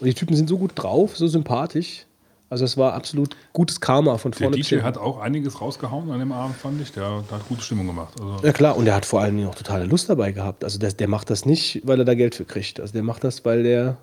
Und 0.00 0.06
die 0.06 0.14
Typen 0.14 0.36
sind 0.36 0.48
so 0.48 0.58
gut 0.58 0.72
drauf, 0.76 1.16
so 1.16 1.26
sympathisch. 1.26 2.04
Also 2.50 2.64
es 2.64 2.78
war 2.78 2.94
absolut 2.94 3.36
gutes 3.52 3.78
Karma 3.80 4.16
von 4.16 4.30
Der 4.30 4.38
vorne 4.38 4.56
bis 4.56 4.68
DJ 4.68 4.76
hinten. 4.76 4.86
hat 4.86 4.96
auch 4.96 5.18
einiges 5.18 5.60
rausgehauen 5.60 6.10
an 6.10 6.18
dem 6.18 6.32
Abend, 6.32 6.56
fand 6.56 6.80
ich. 6.80 6.92
Der, 6.92 7.22
der 7.28 7.38
hat 7.38 7.46
gute 7.48 7.60
Stimmung 7.60 7.86
gemacht. 7.88 8.14
Also, 8.18 8.46
Ja 8.46 8.52
klar, 8.52 8.76
und 8.76 8.86
der 8.86 8.94
hat 8.94 9.04
vor 9.04 9.20
allen 9.20 9.36
Dingen 9.36 9.48
auch 9.48 9.54
totale 9.54 9.84
Lust 9.84 10.08
dabei 10.08 10.32
gehabt. 10.32 10.64
Also 10.64 10.78
der, 10.78 10.92
der 10.92 11.08
macht 11.08 11.28
das 11.28 11.44
nicht, 11.44 11.82
weil 11.84 11.98
er 11.98 12.06
da 12.06 12.14
Geld 12.14 12.34
für 12.34 12.46
kriegt. 12.46 12.80
Also 12.80 12.92
der 12.94 13.02
macht 13.02 13.22
das, 13.24 13.44
weil 13.44 13.64
der, 13.64 13.98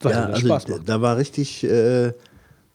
weil 0.00 0.12
Ja, 0.12 0.24
also 0.26 0.40
Spaß 0.44 0.66
macht. 0.68 0.88
da 0.88 1.00
war 1.02 1.18
richtig 1.18 1.62
äh, 1.62 2.12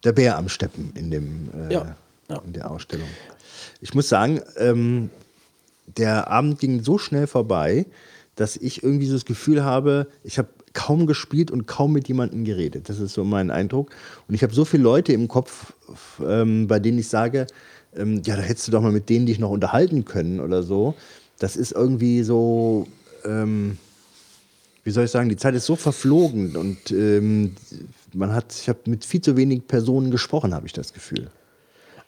der 0.04 0.12
Bär 0.14 0.38
am 0.38 0.50
Steppen 0.50 0.94
in, 0.96 1.12
dem, 1.12 1.50
äh, 1.70 1.74
Ja, 1.74 1.96
ja. 2.30 2.42
in 2.46 2.54
der 2.54 2.72
Ausstellung. 2.72 3.08
Ich 3.82 3.94
muss 3.94 4.10
sagen, 4.10 4.42
ähm, 4.58 5.10
der 5.98 6.30
Abend 6.30 6.60
ging 6.60 6.84
so 6.84 6.98
schnell 6.98 7.28
vorbei, 7.28 7.86
dass 8.36 8.58
ich 8.58 8.84
irgendwie 8.84 9.08
so 9.08 9.14
das 9.14 9.26
Gefühl 9.26 9.64
habe, 9.64 10.08
ich 10.24 10.38
habe 10.38 10.50
kaum 10.74 11.06
gespielt 11.06 11.52
und 11.52 11.68
kaum 11.68 11.92
mit 11.92 12.08
jemandem 12.08 12.46
geredet. 12.46 12.88
Das 12.90 13.00
ist 13.00 13.14
so 13.14 13.24
mein 13.24 13.52
Eindruck. 13.52 13.92
Und 14.28 14.36
ich 14.36 14.44
habe 14.44 14.54
so 14.54 14.64
viele 14.66 14.84
Leute 14.84 15.14
im 15.14 15.28
Kopf, 15.28 15.74
ähm, 16.26 16.68
bei 16.68 16.80
denen 16.80 16.98
ich 17.00 17.10
sage, 17.10 17.48
ähm, 17.96 18.22
ja, 18.26 18.38
da 18.38 18.42
hättest 18.42 18.68
du 18.68 18.72
doch 18.72 18.82
mal 18.82 18.92
mit 18.92 19.10
denen 19.10 19.26
dich 19.26 19.38
noch 19.38 19.50
unterhalten 19.50 20.06
können 20.06 20.40
oder 20.40 20.64
so. 20.64 20.96
Das 21.40 21.56
ist 21.56 21.74
irgendwie 21.74 22.24
so, 22.24 22.88
ähm, 23.26 23.78
wie 24.84 24.92
soll 24.92 25.06
ich 25.06 25.12
sagen, 25.12 25.30
die 25.30 25.38
Zeit 25.38 25.56
ist 25.56 25.66
so 25.66 25.76
verflogen 25.76 26.56
und 26.56 26.92
ähm, 26.92 27.56
man 28.14 28.34
hat, 28.34 28.54
ich 28.54 28.70
habe 28.70 28.80
mit 28.86 29.06
viel 29.06 29.22
zu 29.22 29.38
wenig 29.38 29.68
Personen 29.68 30.12
gesprochen, 30.12 30.54
habe 30.54 30.68
ich 30.68 30.74
das 30.74 30.94
Gefühl. 30.94 31.30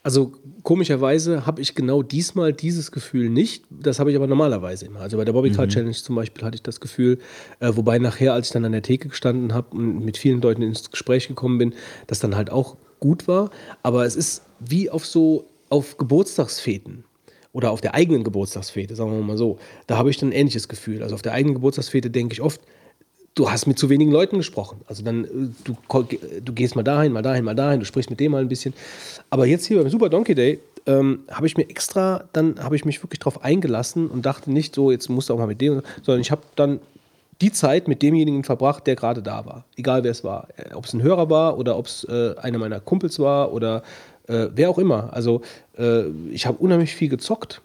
Also 0.04 0.34
komischerweise 0.64 1.46
habe 1.46 1.62
ich 1.62 1.76
genau 1.76 2.04
diesmal 2.04 2.52
dieses 2.52 2.92
Gefühl 2.92 3.30
nicht. 3.30 3.64
Das 3.70 4.00
habe 4.00 4.12
ich 4.12 4.18
aber 4.18 4.28
normalerweise 4.28 4.86
immer. 4.86 5.00
Also 5.00 5.16
bei 5.16 5.24
der 5.24 5.32
Bobbycar 5.32 5.70
Challenge 5.70 5.94
zum 5.94 6.16
Beispiel 6.16 6.44
hatte 6.44 6.56
ich 6.56 6.62
das 6.62 6.82
Gefühl, 6.82 7.20
äh, 7.62 7.72
wobei 7.74 8.00
nachher, 8.00 8.34
als 8.34 8.48
ich 8.48 8.54
dann 8.54 8.66
an 8.66 8.74
der 8.74 8.82
Theke 8.82 9.08
gestanden 9.08 9.54
habe 9.54 9.78
und 9.78 10.04
mit 10.04 10.18
vielen 10.18 10.42
Leuten 10.42 10.62
ins 10.62 10.92
Gespräch 10.92 11.30
gekommen 11.30 11.58
bin, 11.58 11.74
das 12.08 12.20
dann 12.20 12.36
halt 12.36 12.50
auch 12.50 12.76
gut 13.00 13.30
war. 13.30 13.50
Aber 13.82 14.06
es 14.06 14.18
ist 14.18 14.44
wie 14.60 14.90
auf 14.90 15.06
so 15.06 15.48
auf 15.70 15.98
Geburtstagsfeten 15.98 17.06
oder 17.54 17.72
auf 17.72 17.80
der 17.80 17.94
eigenen 17.94 18.26
Geburtstagsfete, 18.26 18.96
sagen 18.96 19.12
wir 19.12 19.24
mal 19.24 19.38
so. 19.38 19.58
Da 19.88 19.98
habe 19.98 20.10
ich 20.10 20.18
dann 20.18 20.30
ein 20.30 20.34
ähnliches 20.34 20.68
Gefühl. 20.68 21.02
Also 21.02 21.16
auf 21.16 21.22
der 21.22 21.32
eigenen 21.32 21.56
Geburtstagsfete 21.56 22.10
denke 22.10 22.34
ich 22.34 22.42
oft, 22.42 22.60
du 23.36 23.50
hast 23.50 23.66
mit 23.66 23.80
zu 23.80 23.90
wenigen 23.90 24.12
Leuten 24.12 24.38
gesprochen. 24.38 24.82
Also 24.88 25.04
dann, 25.04 25.26
äh, 25.26 25.28
du, 25.64 25.76
du 26.44 26.54
gehst 26.54 26.76
mal 26.76 26.84
dahin, 26.84 27.12
mal 27.12 27.22
dahin, 27.22 27.44
mal 27.44 27.56
dahin, 27.56 27.80
du 27.80 27.86
sprichst 27.86 28.10
mit 28.10 28.20
dem 28.20 28.32
mal 28.32 28.42
ein 28.42 28.50
bisschen. 28.50 28.74
Aber 29.30 29.46
jetzt 29.46 29.66
hier 29.66 29.78
beim 29.78 29.90
Super 29.90 30.10
Donkey 30.10 30.36
Day 30.36 30.60
ähm, 30.86 31.24
habe 31.32 31.48
ich 31.48 31.58
mir 31.58 31.70
extra, 31.70 32.26
dann 32.34 32.64
habe 32.64 32.76
ich 32.76 32.86
mich 32.86 33.02
wirklich 33.04 33.20
darauf 33.20 33.44
eingelassen 33.44 34.08
und 34.08 34.26
dachte 34.26 34.52
nicht 34.52 34.76
so, 34.76 34.92
jetzt 34.92 35.10
musst 35.10 35.30
du 35.30 35.34
auch 35.34 35.40
mal 35.40 35.48
mit 35.48 35.62
dem, 35.62 35.82
sondern 36.02 36.22
ich 36.22 36.32
habe 36.32 36.42
dann 36.56 36.80
die 37.42 37.52
Zeit 37.52 37.88
mit 37.88 38.02
demjenigen 38.02 38.44
verbracht, 38.44 38.86
der 38.88 38.96
gerade 38.96 39.22
da 39.22 39.46
war. 39.46 39.66
Egal 39.76 40.04
wer 40.04 40.12
es 40.12 40.24
war. 40.24 40.48
Äh, 40.58 40.74
ob 40.74 40.86
es 40.86 40.94
ein 40.94 41.02
Hörer 41.02 41.30
war 41.30 41.58
oder 41.58 41.78
ob 41.78 41.88
es 41.88 42.04
äh, 42.06 42.36
einer 42.42 42.58
meiner 42.58 42.80
Kumpels 42.80 43.20
war 43.20 43.54
oder 43.54 43.84
äh, 44.28 44.48
wer 44.54 44.70
auch 44.70 44.78
immer. 44.78 45.12
Also 45.14 45.42
äh, 45.78 46.04
ich 46.32 46.46
habe 46.46 46.58
unheimlich 46.60 46.96
viel 46.96 47.10
gezockt. 47.10 47.62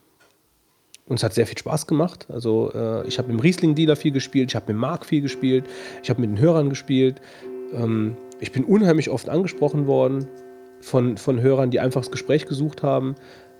Und 1.08 1.16
es 1.16 1.22
hat 1.22 1.34
sehr 1.34 1.46
viel 1.46 1.58
Spaß 1.58 1.86
gemacht. 1.86 2.26
Also 2.28 2.70
äh, 2.74 3.06
ich 3.06 3.18
habe 3.18 3.28
mit 3.28 3.38
dem 3.38 3.40
Riesling-Dealer 3.40 3.96
viel 3.96 4.12
gespielt, 4.12 4.50
ich 4.50 4.56
habe 4.56 4.72
mit 4.72 4.80
Marc 4.80 5.06
viel 5.06 5.22
gespielt, 5.22 5.64
ich 6.02 6.10
habe 6.10 6.20
mit 6.20 6.30
den 6.30 6.38
Hörern 6.38 6.68
gespielt. 6.68 7.20
Ähm, 7.72 8.16
ich 8.40 8.52
bin 8.52 8.64
unheimlich 8.64 9.10
oft 9.10 9.28
angesprochen 9.28 9.86
worden 9.86 10.26
von, 10.80 11.16
von 11.16 11.40
Hörern, 11.40 11.70
die 11.70 11.80
einfach 11.80 12.02
das 12.02 12.10
Gespräch 12.10 12.46
gesucht 12.46 12.82
haben. 12.82 13.14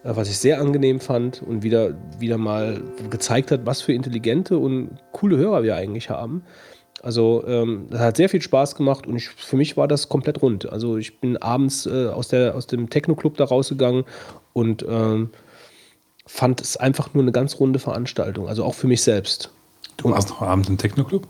Äh, 0.05 0.17
was 0.17 0.29
ich 0.29 0.39
sehr 0.39 0.61
angenehm 0.61 1.01
fand 1.01 1.43
und 1.43 1.63
wieder, 1.63 1.95
wieder 2.19 2.39
mal 2.39 2.83
gezeigt 3.11 3.51
hat, 3.51 3.67
was 3.67 3.81
für 3.81 3.93
intelligente 3.93 4.59
und 4.59 4.91
coole 5.13 5.37
Hörer 5.37 5.63
wir 5.63 5.77
eigentlich 5.77 6.11
haben. 6.11 6.43
Also 7.03 7.45
ähm, 7.47 7.87
das 7.91 8.01
hat 8.01 8.17
sehr 8.17 8.29
viel 8.29 8.43
Spaß 8.43 8.75
gemacht 8.75 9.07
und 9.07 9.17
ich, 9.17 9.29
für 9.29 9.57
mich 9.57 9.77
war 9.77 9.87
das 9.87 10.09
komplett 10.09 10.43
rund. 10.43 10.71
Also 10.71 10.97
ich 10.97 11.21
bin 11.21 11.37
abends 11.37 11.87
äh, 11.87 12.09
aus, 12.09 12.29
der, 12.29 12.57
aus 12.57 12.67
dem 12.67 12.91
Techno-Club 12.91 13.37
da 13.37 13.45
rausgegangen 13.45 14.05
und 14.53 14.85
ähm, 14.89 15.31
fand 16.29 16.61
es 16.61 16.77
einfach 16.77 17.15
nur 17.15 17.25
eine 17.25 17.33
ganz 17.33 17.59
runde 17.59 17.79
Veranstaltung. 17.79 18.49
Also 18.49 18.63
auch 18.63 18.75
für 18.75 18.87
mich 18.87 19.03
selbst. 19.03 19.51
Du 19.97 20.11
warst 20.11 20.29
noch 20.29 20.43
abends 20.43 20.69
im 20.69 20.79
Techno-Club? 20.79 21.27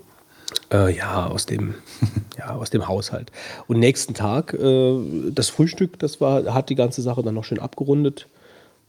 Äh, 0.72 0.94
ja, 0.94 1.26
aus 1.26 1.46
dem, 1.46 1.74
ja, 2.38 2.56
aus 2.56 2.70
dem 2.70 2.88
Haushalt. 2.88 3.30
Und 3.68 3.78
nächsten 3.78 4.12
Tag, 4.12 4.52
äh, 4.54 4.98
das 5.30 5.48
Frühstück, 5.48 5.98
das 5.98 6.20
war, 6.20 6.52
hat 6.52 6.68
die 6.68 6.74
ganze 6.74 7.00
Sache 7.00 7.22
dann 7.22 7.34
noch 7.34 7.44
schön 7.44 7.60
abgerundet. 7.60 8.26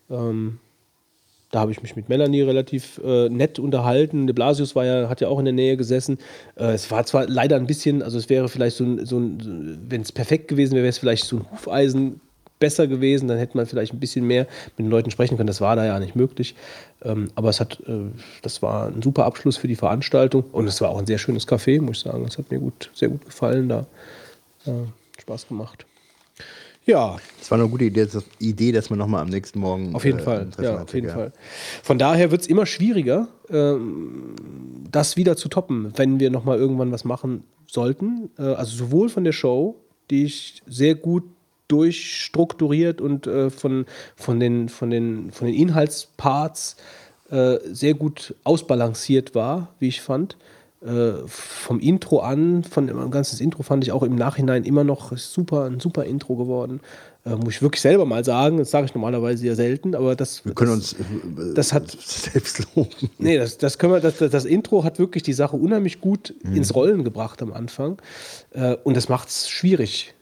Ähm, 0.09 0.57
da 1.51 1.59
habe 1.59 1.71
ich 1.71 1.81
mich 1.81 1.95
mit 1.95 2.09
Melanie 2.09 2.41
relativ 2.41 2.99
äh, 3.03 3.29
nett 3.29 3.59
unterhalten. 3.59 4.27
De 4.27 4.33
Blasius 4.33 4.75
war 4.75 4.85
ja, 4.85 5.09
hat 5.09 5.21
ja 5.21 5.27
auch 5.27 5.39
in 5.39 5.45
der 5.45 5.53
Nähe 5.53 5.77
gesessen. 5.77 6.17
Äh, 6.55 6.73
es 6.73 6.89
war 6.91 7.05
zwar 7.05 7.27
leider 7.27 7.55
ein 7.55 7.67
bisschen, 7.67 8.01
also 8.01 8.17
es 8.17 8.29
wäre 8.29 8.49
vielleicht 8.49 8.77
so 8.77 8.83
ein, 8.83 9.05
so 9.05 9.19
ein 9.19 9.79
wenn 9.87 10.01
es 10.01 10.11
perfekt 10.11 10.47
gewesen 10.47 10.73
wäre, 10.73 10.83
wäre 10.83 10.89
es 10.89 10.97
vielleicht 10.97 11.25
so 11.25 11.37
ein 11.37 11.51
Hufeisen 11.51 12.21
besser 12.59 12.87
gewesen. 12.87 13.27
Dann 13.27 13.37
hätte 13.37 13.57
man 13.57 13.65
vielleicht 13.65 13.93
ein 13.93 13.99
bisschen 13.99 14.25
mehr 14.25 14.47
mit 14.77 14.79
den 14.79 14.89
Leuten 14.89 15.11
sprechen 15.11 15.37
können. 15.37 15.47
Das 15.47 15.61
war 15.61 15.75
da 15.75 15.85
ja 15.85 15.99
nicht 15.99 16.15
möglich. 16.15 16.55
Ähm, 17.03 17.29
aber 17.35 17.49
es 17.49 17.59
hat, 17.59 17.79
äh, 17.87 18.09
das 18.41 18.61
war 18.61 18.87
ein 18.87 19.01
super 19.01 19.25
Abschluss 19.25 19.57
für 19.57 19.67
die 19.67 19.75
Veranstaltung. 19.75 20.43
Und 20.51 20.67
es 20.67 20.81
war 20.81 20.89
auch 20.89 20.99
ein 20.99 21.07
sehr 21.07 21.17
schönes 21.17 21.47
Café, 21.47 21.81
muss 21.81 21.97
ich 21.97 22.03
sagen. 22.03 22.25
Es 22.25 22.37
hat 22.37 22.51
mir 22.51 22.59
gut, 22.59 22.91
sehr 22.93 23.09
gut 23.09 23.25
gefallen 23.25 23.69
da. 23.69 23.85
Äh, 24.65 24.71
Spaß 25.21 25.47
gemacht. 25.47 25.85
Ja. 26.85 27.17
Das 27.37 27.51
war 27.51 27.59
eine 27.59 27.69
gute 27.69 27.85
Idee, 27.85 28.05
das, 28.05 28.23
Idee 28.39 28.71
dass 28.71 28.89
man 28.89 28.97
nochmal 28.97 29.21
am 29.21 29.29
nächsten 29.29 29.59
Morgen. 29.59 29.93
Auf 29.93 30.05
jeden 30.05 30.19
äh, 30.19 30.23
Fall. 30.23 30.47
Ja, 30.61 30.81
auf 30.81 30.93
jeden 30.93 31.07
ja. 31.07 31.13
Fall. 31.13 31.33
Von 31.83 31.99
daher 31.99 32.31
wird 32.31 32.41
es 32.41 32.47
immer 32.47 32.65
schwieriger, 32.65 33.27
ähm, 33.49 34.33
das 34.89 35.15
wieder 35.15 35.37
zu 35.37 35.49
toppen, 35.49 35.93
wenn 35.95 36.19
wir 36.19 36.31
nochmal 36.31 36.57
irgendwann 36.57 36.91
was 36.91 37.05
machen 37.05 37.43
sollten. 37.67 38.31
Äh, 38.39 38.41
also 38.41 38.75
sowohl 38.75 39.09
von 39.09 39.23
der 39.23 39.33
Show, 39.33 39.75
die 40.09 40.25
ich 40.25 40.63
sehr 40.65 40.95
gut 40.95 41.25
durchstrukturiert 41.69 42.99
und 42.99 43.25
äh, 43.27 43.49
von, 43.49 43.85
von, 44.15 44.39
den, 44.39 44.67
von, 44.69 44.89
den, 44.89 45.31
von 45.31 45.47
den 45.47 45.55
Inhaltsparts 45.55 46.75
äh, 47.31 47.57
sehr 47.71 47.93
gut 47.93 48.35
ausbalanciert 48.43 49.33
war, 49.35 49.69
wie 49.79 49.87
ich 49.87 50.01
fand. 50.01 50.35
Äh, 50.81 51.11
vom 51.27 51.79
Intro 51.81 52.19
an, 52.19 52.63
von 52.63 52.87
dem 52.87 53.11
ganzen 53.11 53.41
Intro 53.43 53.63
fand 53.63 53.83
ich 53.83 53.91
auch 53.91 54.01
im 54.03 54.15
Nachhinein 54.15 54.63
immer 54.63 54.83
noch 54.85 55.15
super, 55.17 55.65
ein 55.65 55.79
super 55.81 56.05
Intro 56.05 56.35
geworden. 56.37 56.79
Äh, 57.25 57.35
muss 57.35 57.55
ich 57.55 57.61
wirklich 57.61 57.81
selber 57.81 58.05
mal 58.05 58.23
sagen, 58.23 58.57
das 58.57 58.71
sage 58.71 58.85
ich 58.85 58.95
normalerweise 58.95 59.45
ja 59.45 59.55
selten, 59.55 59.93
aber 59.93 60.15
das. 60.15 60.45
Wir 60.45 60.53
können 60.53 60.79
das, 60.79 60.93
uns 60.93 60.93
äh, 60.93 61.53
das 61.53 61.73
hat- 61.73 61.91
selbst 61.91 62.65
loben. 62.75 62.89
Nee, 63.17 63.37
das, 63.37 63.57
das 63.57 63.77
können 63.77 63.91
wir, 63.91 63.99
das, 63.99 64.19
das, 64.19 64.45
Intro 64.45 64.85
hat 64.85 64.99
wirklich 64.99 65.21
die 65.23 65.33
Sache 65.33 65.57
unheimlich 65.57 65.99
gut 65.99 66.33
Mhm. 66.43 66.55
ins 66.55 66.73
Rollen 66.73 67.03
gebracht 67.03 67.41
am 67.41 67.51
Anfang. 67.51 68.01
Äh, 68.51 68.77
und 68.85 68.95
das 68.95 69.09
macht 69.09 69.27
es 69.27 69.49
schwierig, 69.49 70.13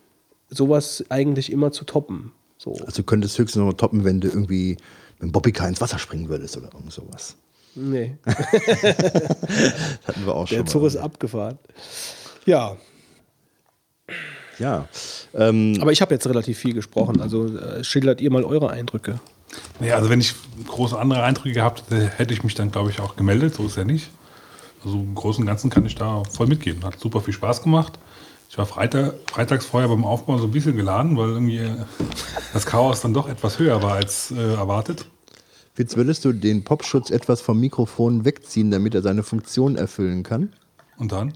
sowas 0.49 1.03
eigentlich 1.09 1.51
immer 1.51 1.71
zu 1.71 1.85
toppen. 1.85 2.31
So. 2.57 2.73
Also 2.85 2.97
du 2.97 3.03
könntest 3.03 3.37
höchstens 3.37 3.59
noch 3.59 3.65
mal 3.65 3.73
toppen, 3.73 4.03
wenn 4.03 4.21
du 4.21 4.27
irgendwie 4.27 4.77
mit 5.19 5.23
dem 5.23 5.31
Bobbycar 5.31 5.67
ins 5.67 5.81
Wasser 5.81 5.99
springen 5.99 6.29
würdest 6.29 6.57
oder 6.57 6.69
irgend 6.73 6.91
sowas. 6.91 7.35
Nee, 7.75 8.17
hatten 8.25 10.25
wir 10.25 10.33
auch 10.33 10.47
schon. 10.47 10.57
der 10.57 10.65
Zug 10.65 10.83
ist 10.83 10.95
abgefahren. 10.95 11.59
Ja, 12.45 12.75
Ja. 14.57 14.87
Ähm, 15.35 15.77
aber 15.79 15.91
ich 15.91 16.01
habe 16.01 16.15
jetzt 16.15 16.25
relativ 16.27 16.57
viel 16.57 16.73
gesprochen. 16.73 17.21
Also 17.21 17.55
äh, 17.55 17.83
schildert 17.83 18.21
ihr 18.21 18.31
mal 18.31 18.43
eure 18.43 18.71
Eindrücke. 18.71 19.19
Nee, 19.79 19.91
also 19.91 20.09
wenn 20.09 20.19
ich 20.19 20.33
große 20.65 20.97
andere 20.97 21.23
Eindrücke 21.23 21.53
gehabt 21.53 21.83
hätte, 21.89 22.09
hätte 22.09 22.33
ich 22.33 22.43
mich 22.43 22.55
dann, 22.55 22.71
glaube 22.71 22.89
ich, 22.89 22.99
auch 22.99 23.15
gemeldet. 23.15 23.55
So 23.55 23.67
ist 23.67 23.77
ja 23.77 23.83
nicht. 23.83 24.09
Also 24.83 24.97
im 24.97 25.15
Großen 25.15 25.43
und 25.43 25.47
Ganzen 25.47 25.69
kann 25.69 25.85
ich 25.85 25.95
da 25.95 26.23
voll 26.23 26.47
mitgehen. 26.47 26.83
Hat 26.83 26.99
super 26.99 27.21
viel 27.21 27.33
Spaß 27.33 27.61
gemacht. 27.61 27.99
Ich 28.49 28.57
war 28.57 28.65
Freitag, 28.65 29.15
freitags 29.29 29.65
vorher 29.65 29.89
beim 29.89 30.05
Aufbau 30.05 30.37
so 30.37 30.45
ein 30.45 30.51
bisschen 30.51 30.75
geladen, 30.75 31.17
weil 31.17 31.29
irgendwie 31.29 31.57
äh, 31.57 31.75
das 32.53 32.65
Chaos 32.65 33.01
dann 33.01 33.13
doch 33.13 33.27
etwas 33.27 33.59
höher 33.59 33.83
war 33.83 33.93
als 33.93 34.31
äh, 34.31 34.53
erwartet. 34.53 35.05
Witz, 35.75 35.95
würdest 35.95 36.25
du 36.25 36.33
den 36.33 36.63
Popschutz 36.63 37.11
etwas 37.11 37.41
vom 37.41 37.59
Mikrofon 37.59 38.25
wegziehen, 38.25 38.71
damit 38.71 38.95
er 38.95 39.01
seine 39.01 39.21
Funktion 39.23 39.75
erfüllen 39.75 40.23
kann? 40.23 40.53
Und 40.97 41.11
dann? 41.11 41.33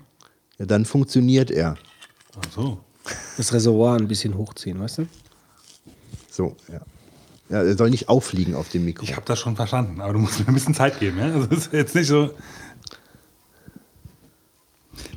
Ja, 0.57 0.65
dann 0.65 0.85
funktioniert 0.85 1.51
er. 1.51 1.75
Ach 2.37 2.51
so. 2.51 2.79
Das 3.37 3.53
Reservoir 3.53 3.97
ein 3.97 4.07
bisschen 4.07 4.35
hochziehen, 4.37 4.79
weißt 4.79 4.99
du? 4.99 5.07
So, 6.29 6.55
ja. 6.71 6.79
Ja, 7.49 7.63
er 7.63 7.75
soll 7.75 7.89
nicht 7.89 8.07
auffliegen 8.07 8.55
auf 8.55 8.69
dem 8.69 8.85
Mikro. 8.85 9.03
Ich 9.03 9.15
habe 9.15 9.25
das 9.25 9.37
schon 9.37 9.57
verstanden, 9.57 9.99
aber 9.99 10.13
du 10.13 10.19
musst 10.19 10.39
mir 10.39 10.47
ein 10.47 10.53
bisschen 10.53 10.73
Zeit 10.73 10.99
geben. 10.99 11.17
Ja? 11.19 11.25
Also 11.25 11.47
das 11.47 11.67
ist 11.67 11.73
jetzt 11.73 11.95
nicht 11.95 12.07
so. 12.07 12.31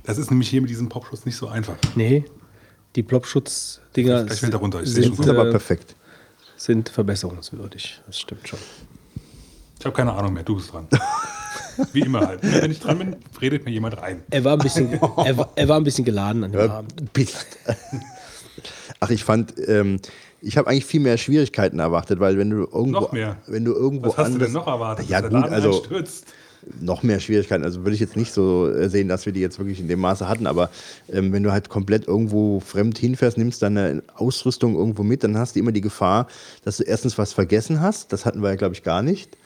Das 0.04 0.18
ist 0.18 0.30
nämlich 0.30 0.48
hier 0.48 0.60
mit 0.60 0.70
diesem 0.70 0.88
Popschutz 0.88 1.24
nicht 1.24 1.36
so 1.36 1.48
einfach. 1.48 1.76
Nee, 1.96 2.24
die 2.96 3.02
Plopschutz-Dinger 3.02 4.12
er 4.12 4.34
sind, 4.34 4.52
Das 4.54 5.18
ist 5.18 5.28
aber 5.28 5.48
äh, 5.48 5.50
perfekt. 5.50 5.96
sind 6.56 6.88
verbesserungswürdig. 6.88 8.00
Das 8.06 8.18
stimmt 8.18 8.46
schon. 8.48 8.58
Ich 9.78 9.84
habe 9.84 9.94
keine 9.96 10.12
Ahnung 10.12 10.32
mehr, 10.32 10.44
du 10.44 10.56
bist 10.56 10.72
dran. 10.72 10.86
Wie 11.92 12.00
immer 12.00 12.26
halt. 12.26 12.40
Wenn 12.42 12.70
ich 12.70 12.78
dran 12.80 12.98
bin, 12.98 13.16
redet 13.40 13.64
mir 13.64 13.72
jemand 13.72 13.98
rein. 14.00 14.22
Er 14.30 14.44
war 14.44 14.52
ein 14.52 14.60
bisschen, 14.60 14.92
er 14.92 15.36
war, 15.36 15.50
er 15.56 15.68
war 15.68 15.76
ein 15.76 15.84
bisschen 15.84 16.04
geladen 16.04 16.44
an 16.44 16.52
dem 16.52 16.60
Ja, 16.60 16.70
Abend. 16.78 16.94
Ach, 19.00 19.10
ich 19.10 19.24
fand, 19.24 19.54
ähm, 19.68 19.98
ich 20.40 20.56
habe 20.56 20.68
eigentlich 20.68 20.86
viel 20.86 21.00
mehr 21.00 21.18
Schwierigkeiten 21.18 21.78
erwartet, 21.80 22.20
weil 22.20 22.38
wenn 22.38 22.50
du 22.50 22.58
irgendwo, 22.58 23.00
Noch 23.00 23.12
mehr? 23.12 23.38
wenn 23.46 23.64
du 23.64 23.72
irgendwo 23.72 24.10
Was 24.10 24.18
hast 24.18 24.28
du 24.28 24.32
anders, 24.34 24.48
denn 24.48 24.52
noch 24.52 24.66
erwartet? 24.66 25.08
Ja 25.08 25.20
dass 25.20 25.30
gut, 25.30 25.32
der 25.32 25.40
Laden 25.50 25.54
also 25.54 25.78
einstürzt? 25.80 26.26
Noch 26.80 27.02
mehr 27.02 27.20
Schwierigkeiten. 27.20 27.64
Also 27.64 27.84
würde 27.84 27.94
ich 27.94 28.00
jetzt 28.00 28.16
nicht 28.16 28.32
so 28.32 28.68
äh, 28.68 28.88
sehen, 28.88 29.08
dass 29.08 29.26
wir 29.26 29.32
die 29.32 29.40
jetzt 29.40 29.58
wirklich 29.58 29.80
in 29.80 29.88
dem 29.88 30.00
Maße 30.00 30.28
hatten, 30.28 30.46
aber 30.46 30.70
ähm, 31.12 31.32
wenn 31.32 31.42
du 31.42 31.52
halt 31.52 31.68
komplett 31.68 32.06
irgendwo 32.06 32.60
fremd 32.60 32.98
hinfährst, 32.98 33.38
nimmst 33.38 33.62
deine 33.62 34.02
Ausrüstung 34.16 34.74
irgendwo 34.76 35.02
mit, 35.02 35.24
dann 35.24 35.38
hast 35.38 35.56
du 35.56 35.60
immer 35.60 35.72
die 35.72 35.80
Gefahr, 35.80 36.28
dass 36.64 36.78
du 36.78 36.84
erstens 36.84 37.18
was 37.18 37.32
vergessen 37.32 37.80
hast. 37.80 38.12
Das 38.12 38.24
hatten 38.26 38.42
wir 38.42 38.50
ja, 38.50 38.56
glaube 38.56 38.74
ich, 38.74 38.82
gar 38.82 39.02
nicht. 39.02 39.36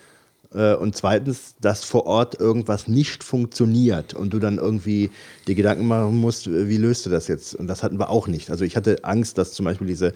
Äh, 0.55 0.75
Und 0.75 0.97
zweitens, 0.97 1.55
dass 1.61 1.85
vor 1.85 2.07
Ort 2.07 2.41
irgendwas 2.41 2.89
nicht 2.89 3.23
funktioniert 3.23 4.15
und 4.15 4.33
du 4.33 4.39
dann 4.39 4.57
irgendwie 4.59 5.11
dir 5.47 5.55
Gedanken 5.55 5.87
machen 5.87 6.17
musst, 6.17 6.47
äh, 6.47 6.69
wie 6.69 6.79
löst 6.79 7.05
du 7.05 7.11
das 7.11 7.29
jetzt? 7.29 7.55
Und 7.55 7.67
das 7.67 7.83
hatten 7.83 7.99
wir 7.99 8.09
auch 8.09 8.29
nicht. 8.29 8.51
Also 8.51 8.65
ich 8.65 8.77
hatte 8.77 9.05
Angst, 9.05 9.37
dass 9.37 9.53
zum 9.53 9.65
Beispiel 9.65 9.87
diese 9.87 10.15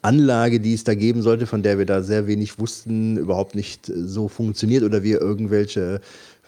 Anlage, 0.00 0.60
die 0.60 0.74
es 0.74 0.84
da 0.84 0.94
geben 0.94 1.22
sollte, 1.22 1.46
von 1.46 1.62
der 1.62 1.78
wir 1.78 1.86
da 1.86 2.02
sehr 2.02 2.26
wenig 2.28 2.58
wussten, 2.60 3.16
überhaupt 3.16 3.54
nicht 3.56 3.86
so 3.86 4.28
funktioniert 4.28 4.84
oder 4.84 5.02
wir 5.02 5.20
irgendwelche 5.20 6.00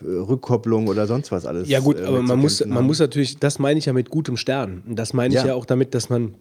Rückkopplung 0.02 0.88
oder 0.88 1.06
sonst 1.06 1.30
was 1.32 1.46
alles. 1.46 1.68
Ja 1.68 1.80
gut, 1.80 1.98
äh, 2.00 2.04
aber 2.04 2.22
man 2.22 2.38
muss, 2.38 2.64
man 2.64 2.84
muss 2.84 2.98
natürlich, 2.98 3.38
das 3.38 3.58
meine 3.58 3.78
ich 3.78 3.86
ja 3.86 3.92
mit 3.92 4.10
gutem 4.10 4.36
Stern. 4.36 4.82
Und 4.88 4.96
das 4.96 5.12
meine 5.12 5.34
ich 5.34 5.40
Ja. 5.40 5.48
ja 5.48 5.54
auch 5.54 5.66
damit, 5.66 5.94
dass 5.94 6.08
man, 6.10 6.34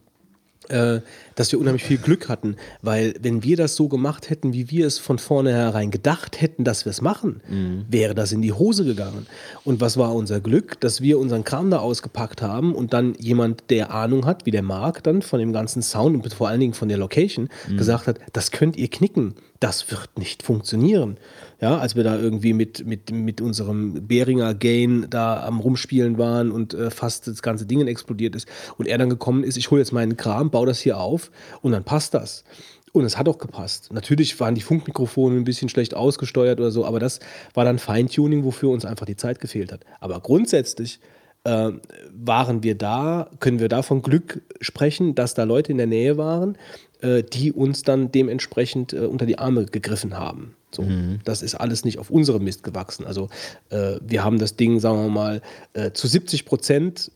äh, 0.69 1.01
dass 1.35 1.51
wir 1.51 1.59
unheimlich 1.59 1.83
viel 1.83 1.97
Glück 1.97 2.29
hatten. 2.29 2.55
Weil 2.81 3.13
wenn 3.21 3.43
wir 3.43 3.55
das 3.57 3.75
so 3.75 3.89
gemacht 3.89 4.29
hätten, 4.29 4.53
wie 4.53 4.71
wir 4.71 4.87
es 4.87 4.97
von 4.97 5.19
vornherein 5.19 5.91
gedacht 5.91 6.41
hätten, 6.41 6.63
dass 6.63 6.85
wir 6.85 6.89
es 6.89 7.01
machen, 7.01 7.41
Mhm. 7.49 7.85
wäre 7.89 8.15
das 8.15 8.31
in 8.31 8.41
die 8.41 8.53
Hose 8.53 8.85
gegangen. 8.85 9.27
Und 9.65 9.81
was 9.81 9.97
war 9.97 10.15
unser 10.15 10.39
Glück, 10.39 10.79
dass 10.79 11.01
wir 11.01 11.19
unseren 11.19 11.43
Kram 11.43 11.69
da 11.69 11.77
ausgepackt 11.79 12.41
haben 12.41 12.73
und 12.73 12.93
dann 12.93 13.13
jemand, 13.19 13.69
der 13.69 13.93
Ahnung 13.93 14.25
hat, 14.25 14.45
wie 14.45 14.51
der 14.51 14.63
Marc 14.63 15.03
dann 15.03 15.21
von 15.21 15.39
dem 15.39 15.53
ganzen 15.53 15.81
Sound 15.81 16.23
und 16.23 16.33
vor 16.33 16.47
allen 16.47 16.59
Dingen 16.61 16.73
von 16.73 16.87
der 16.89 16.97
Location, 16.97 17.49
Mhm. 17.69 17.77
gesagt 17.77 18.07
hat, 18.07 18.19
das 18.31 18.51
könnt 18.51 18.77
ihr 18.77 18.87
knicken. 18.89 19.35
Das 19.59 19.91
wird 19.91 20.17
nicht 20.17 20.43
funktionieren. 20.43 21.17
Ja, 21.63 21.77
als 21.77 21.95
wir 21.95 22.03
da 22.03 22.19
irgendwie 22.19 22.51
mit, 22.51 22.85
mit, 22.85 23.09
mit 23.11 23.39
unserem 23.39 24.05
Behringer 24.05 24.53
Gain 24.53 25.07
da 25.09 25.45
am 25.45 25.61
Rumspielen 25.61 26.17
waren 26.17 26.51
und 26.51 26.73
äh, 26.73 26.91
fast 26.91 27.25
das 27.25 27.41
ganze 27.41 27.65
Ding 27.65 27.87
explodiert 27.87 28.35
ist 28.35 28.49
und 28.77 28.85
er 28.85 28.97
dann 28.97 29.09
gekommen 29.09 29.45
ist, 29.45 29.55
ich 29.55 29.71
hole 29.71 29.79
jetzt 29.79 29.93
meinen 29.93 30.17
Kram, 30.17 30.51
baue 30.51 30.67
das 30.67 30.81
hier 30.81 30.99
auf 30.99 31.31
und 31.61 31.71
dann 31.71 31.85
passt 31.85 32.15
das. 32.15 32.43
Und 32.91 33.05
es 33.05 33.17
hat 33.17 33.29
auch 33.29 33.37
gepasst. 33.37 33.93
Natürlich 33.93 34.37
waren 34.41 34.55
die 34.55 34.61
Funkmikrofone 34.61 35.37
ein 35.37 35.45
bisschen 35.45 35.69
schlecht 35.69 35.93
ausgesteuert 35.93 36.59
oder 36.59 36.69
so, 36.69 36.83
aber 36.83 36.99
das 36.99 37.21
war 37.53 37.63
dann 37.63 37.79
Feintuning, 37.79 38.43
wofür 38.43 38.67
uns 38.67 38.83
einfach 38.83 39.05
die 39.05 39.15
Zeit 39.15 39.39
gefehlt 39.39 39.71
hat. 39.71 39.85
Aber 40.01 40.19
grundsätzlich 40.19 40.99
äh, 41.45 41.71
waren 42.11 42.63
wir 42.63 42.75
da, 42.75 43.29
können 43.39 43.61
wir 43.61 43.69
da 43.69 43.83
von 43.83 44.01
Glück 44.01 44.41
sprechen, 44.59 45.15
dass 45.15 45.33
da 45.33 45.43
Leute 45.43 45.71
in 45.71 45.77
der 45.77 45.87
Nähe 45.87 46.17
waren, 46.17 46.57
äh, 47.03 47.21
die 47.23 47.51
uns 47.51 47.83
dann 47.83 48.11
dementsprechend 48.11 48.93
äh, 48.93 48.99
unter 49.01 49.25
die 49.25 49.37
Arme 49.37 49.65
gegriffen 49.65 50.17
haben. 50.17 50.55
So, 50.73 50.83
Das 51.23 51.43
ist 51.43 51.53
alles 51.55 51.85
nicht 51.85 51.99
auf 51.99 52.09
unserem 52.09 52.43
Mist 52.43 52.63
gewachsen. 52.63 53.05
Also 53.05 53.29
äh, 53.69 53.97
wir 54.01 54.23
haben 54.23 54.39
das 54.39 54.55
Ding, 54.55 54.79
sagen 54.79 55.03
wir 55.03 55.09
mal, 55.09 55.41
äh, 55.73 55.91
zu 55.91 56.07
70 56.07 56.45
Prozent 56.45 57.11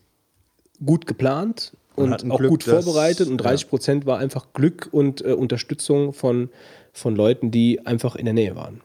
gut 0.84 1.06
geplant 1.06 1.72
und 1.96 2.30
auch 2.30 2.38
Glück, 2.38 2.50
gut 2.50 2.66
dass- 2.68 2.84
vorbereitet 2.84 3.28
und 3.28 3.38
30 3.38 3.68
Prozent 3.68 4.06
war 4.06 4.18
einfach 4.18 4.52
Glück 4.52 4.88
und 4.92 5.24
äh, 5.24 5.32
Unterstützung 5.32 6.12
von, 6.12 6.50
von 6.92 7.16
Leuten, 7.16 7.50
die 7.50 7.84
einfach 7.84 8.14
in 8.14 8.26
der 8.26 8.34
Nähe 8.34 8.54
waren. 8.54 8.80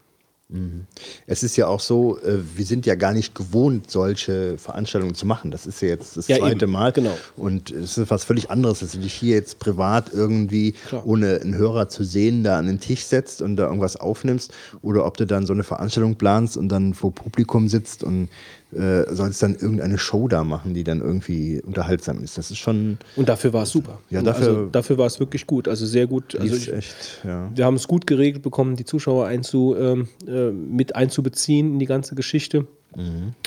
Es 1.26 1.42
ist 1.42 1.56
ja 1.56 1.66
auch 1.66 1.80
so, 1.80 2.18
äh, 2.20 2.38
wir 2.54 2.66
sind 2.66 2.84
ja 2.84 2.94
gar 2.96 3.12
nicht 3.14 3.34
gewohnt, 3.34 3.90
solche 3.90 4.58
Veranstaltungen 4.58 5.14
zu 5.14 5.26
machen. 5.26 5.50
Das 5.50 5.66
ist 5.66 5.80
ja 5.80 5.88
jetzt 5.88 6.18
das 6.18 6.28
Ja, 6.28 6.36
zweite 6.38 6.66
eben, 6.66 6.72
Mal. 6.72 6.92
genau. 6.92 7.16
Und 7.36 7.70
es 7.70 7.96
ist 7.96 8.10
was 8.10 8.24
völlig 8.24 8.50
anderes, 8.50 8.80
dass 8.80 8.92
du 8.92 8.98
dich 8.98 9.14
hier 9.14 9.34
jetzt 9.36 9.58
privat 9.58 10.12
irgendwie, 10.12 10.72
Klar. 10.72 11.06
ohne 11.06 11.40
einen 11.40 11.56
Hörer 11.56 11.88
zu 11.88 12.04
sehen, 12.04 12.44
da 12.44 12.58
an 12.58 12.66
den 12.66 12.78
Tisch 12.78 13.04
setzt 13.04 13.40
und 13.40 13.56
da 13.56 13.64
irgendwas 13.66 13.96
aufnimmst. 13.96 14.52
Oder 14.82 15.06
ob 15.06 15.16
du 15.16 15.26
dann 15.26 15.46
so 15.46 15.54
eine 15.54 15.64
Veranstaltung 15.64 16.16
planst 16.16 16.58
und 16.58 16.68
dann 16.68 16.92
vor 16.92 17.12
Publikum 17.14 17.68
sitzt 17.68 18.04
und 18.04 18.28
äh, 18.74 19.14
sollst 19.14 19.42
dann 19.42 19.54
irgendeine 19.54 19.98
Show 19.98 20.28
da 20.28 20.44
machen, 20.44 20.74
die 20.74 20.84
dann 20.84 21.00
irgendwie 21.00 21.60
unterhaltsam 21.62 22.22
ist. 22.22 22.36
Das 22.38 22.50
ist 22.50 22.58
schon, 22.58 22.98
Und 23.16 23.28
dafür 23.28 23.52
war 23.52 23.62
es 23.64 23.70
super. 23.70 24.00
Ja, 24.10 24.22
dafür- 24.22 24.48
also, 24.48 24.66
dafür 24.66 24.98
war 24.98 25.06
es 25.06 25.20
wirklich 25.20 25.46
gut. 25.46 25.68
Also 25.68 25.86
sehr 25.86 26.06
gut. 26.06 26.36
Also 26.38 26.54
ich, 26.54 26.72
echt, 26.72 27.20
ja. 27.24 27.50
wir 27.54 27.64
haben 27.64 27.74
es 27.76 27.86
gut 27.88 28.06
geregelt 28.06 28.42
bekommen, 28.42 28.76
die 28.76 28.84
Zuschauer 28.84 29.26
einzu, 29.26 29.74
ähm, 29.78 30.08
äh, 30.26 30.50
mit 30.50 30.96
einzubeziehen 30.96 31.74
in 31.74 31.78
die 31.78 31.86
ganze 31.86 32.14
Geschichte. 32.14 32.66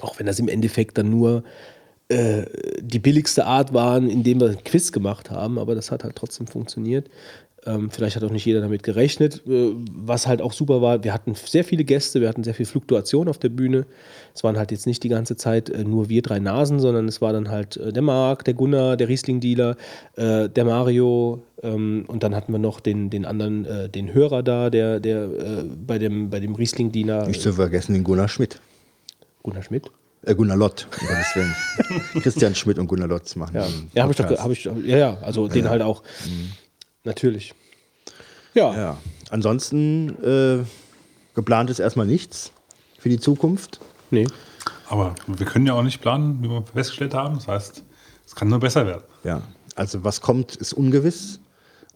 Auch 0.02 0.20
wenn 0.20 0.26
das 0.26 0.40
im 0.40 0.50
Endeffekt 0.50 0.98
dann 0.98 1.10
nur 1.10 1.44
äh, 2.10 2.44
die 2.82 3.00
billigste 3.00 3.46
Art 3.46 3.74
waren, 3.74 4.10
indem 4.10 4.42
wir 4.42 4.50
ein 4.50 4.63
Quiz 4.63 4.92
gemacht 4.92 5.32
haben, 5.32 5.58
aber 5.58 5.74
das 5.76 5.90
hat 5.92 6.04
halt 6.04 6.16
trotzdem 6.18 6.48
funktioniert. 6.48 7.10
Ähm, 7.65 7.89
vielleicht 7.91 8.15
hat 8.15 8.24
auch 8.24 8.32
nicht 8.32 8.46
jeder 8.46 8.62
damit 8.62 8.84
gerechnet. 8.84 9.41
Äh, 9.48 9.74
was 9.91 10.28
halt 10.28 10.41
auch 10.41 10.54
super 10.54 10.82
war, 10.82 11.04
wir 11.04 11.13
hatten 11.13 11.34
sehr 11.36 11.63
viele 11.63 11.84
Gäste, 11.84 12.22
wir 12.22 12.30
hatten 12.30 12.43
sehr 12.43 12.54
viel 12.54 12.65
Fluktuation 12.65 13.28
auf 13.28 13.39
der 13.39 13.50
Bühne. 13.50 13.86
Es 14.36 14.43
waren 14.43 14.58
halt 14.58 14.72
jetzt 14.72 14.86
nicht 14.86 15.04
die 15.04 15.10
ganze 15.10 15.36
Zeit 15.36 15.70
äh, 15.70 15.84
nur 15.84 16.10
wir 16.10 16.22
drei 16.22 16.39
Nasen, 16.39 16.80
sondern 16.80 17.08
es 17.08 17.22
war 17.22 17.34
dann 17.34 17.50
halt 17.50 17.78
äh, 17.78 17.91
der 17.91 18.04
Marc, 18.04 18.46
der 18.46 18.54
Gunnar, 18.54 18.96
der 18.96 19.10
Riesling-Dealer, 19.10 19.76
äh, 20.15 20.50
der 20.50 20.65
Mario 20.65 21.43
ähm, 21.63 22.06
und 22.08 22.24
dann 22.24 22.36
hatten 22.36 22.52
wir 22.52 22.60
noch 22.60 22.80
den, 22.80 23.10
den 23.10 23.26
anderen, 23.26 23.65
äh, 23.65 23.89
den 23.89 24.13
Hörer 24.13 24.43
da, 24.43 24.70
der, 24.70 25.00
der 25.00 25.24
äh, 25.24 25.63
bei 25.63 25.98
dem, 25.98 26.30
bei 26.30 26.39
dem 26.39 26.56
Riesling-Dealer, 26.56 27.28
Nicht 27.28 27.41
zu 27.41 27.54
vergessen 27.54 27.93
den 27.93 28.04
Gunnar 28.04 28.28
Schmidt. 28.28 28.62
Gunnar 29.41 29.63
Schmidt. 29.63 29.89
Äh, 30.24 30.36
Gunnar 30.36 30.58
Lott, 30.58 30.88
um. 31.36 32.22
Christian 32.22 32.54
Schmidt 32.54 32.80
und 32.80 32.88
Gunnar 32.88 33.08
Lotz 33.08 33.36
machen. 33.36 33.56
Ja, 33.56 33.67
ja 33.93 34.04
habe 34.04 34.12
ich 34.12 34.17
doch, 34.17 34.30
hab 34.30 34.52
ich, 34.52 34.65
ja, 34.65 34.98
ja, 34.98 35.17
also 35.22 35.48
den 35.48 35.70
halt 35.70 35.82
auch. 35.82 36.04
Natürlich. 37.08 37.54
Ja, 38.54 38.76
Ja, 38.76 38.98
ansonsten 39.30 40.10
äh, 40.24 40.63
geplant 41.36 41.70
ist 41.70 41.80
erstmal 41.80 42.06
nichts 42.06 42.52
für 43.00 43.10
die 43.10 43.20
Zukunft. 43.20 43.80
nee. 44.12 44.28
Aber 44.89 45.15
wir 45.28 45.46
können 45.46 45.65
ja 45.65 45.74
auch 45.74 45.84
nicht 45.84 46.02
planen, 46.02 46.41
wie 46.41 46.50
wir 46.50 46.63
festgestellt 46.74 47.13
haben. 47.13 47.36
Das 47.36 47.48
heißt, 47.48 47.84
es 48.26 48.36
kann 48.36 48.48
nur 48.48 48.60
besser 48.60 48.86
werden. 48.86 49.04
Ja, 49.26 49.41
also 49.76 50.04
was 50.06 50.22
kommt, 50.22 50.56
ist 50.56 50.72
ungewiss. 50.74 51.39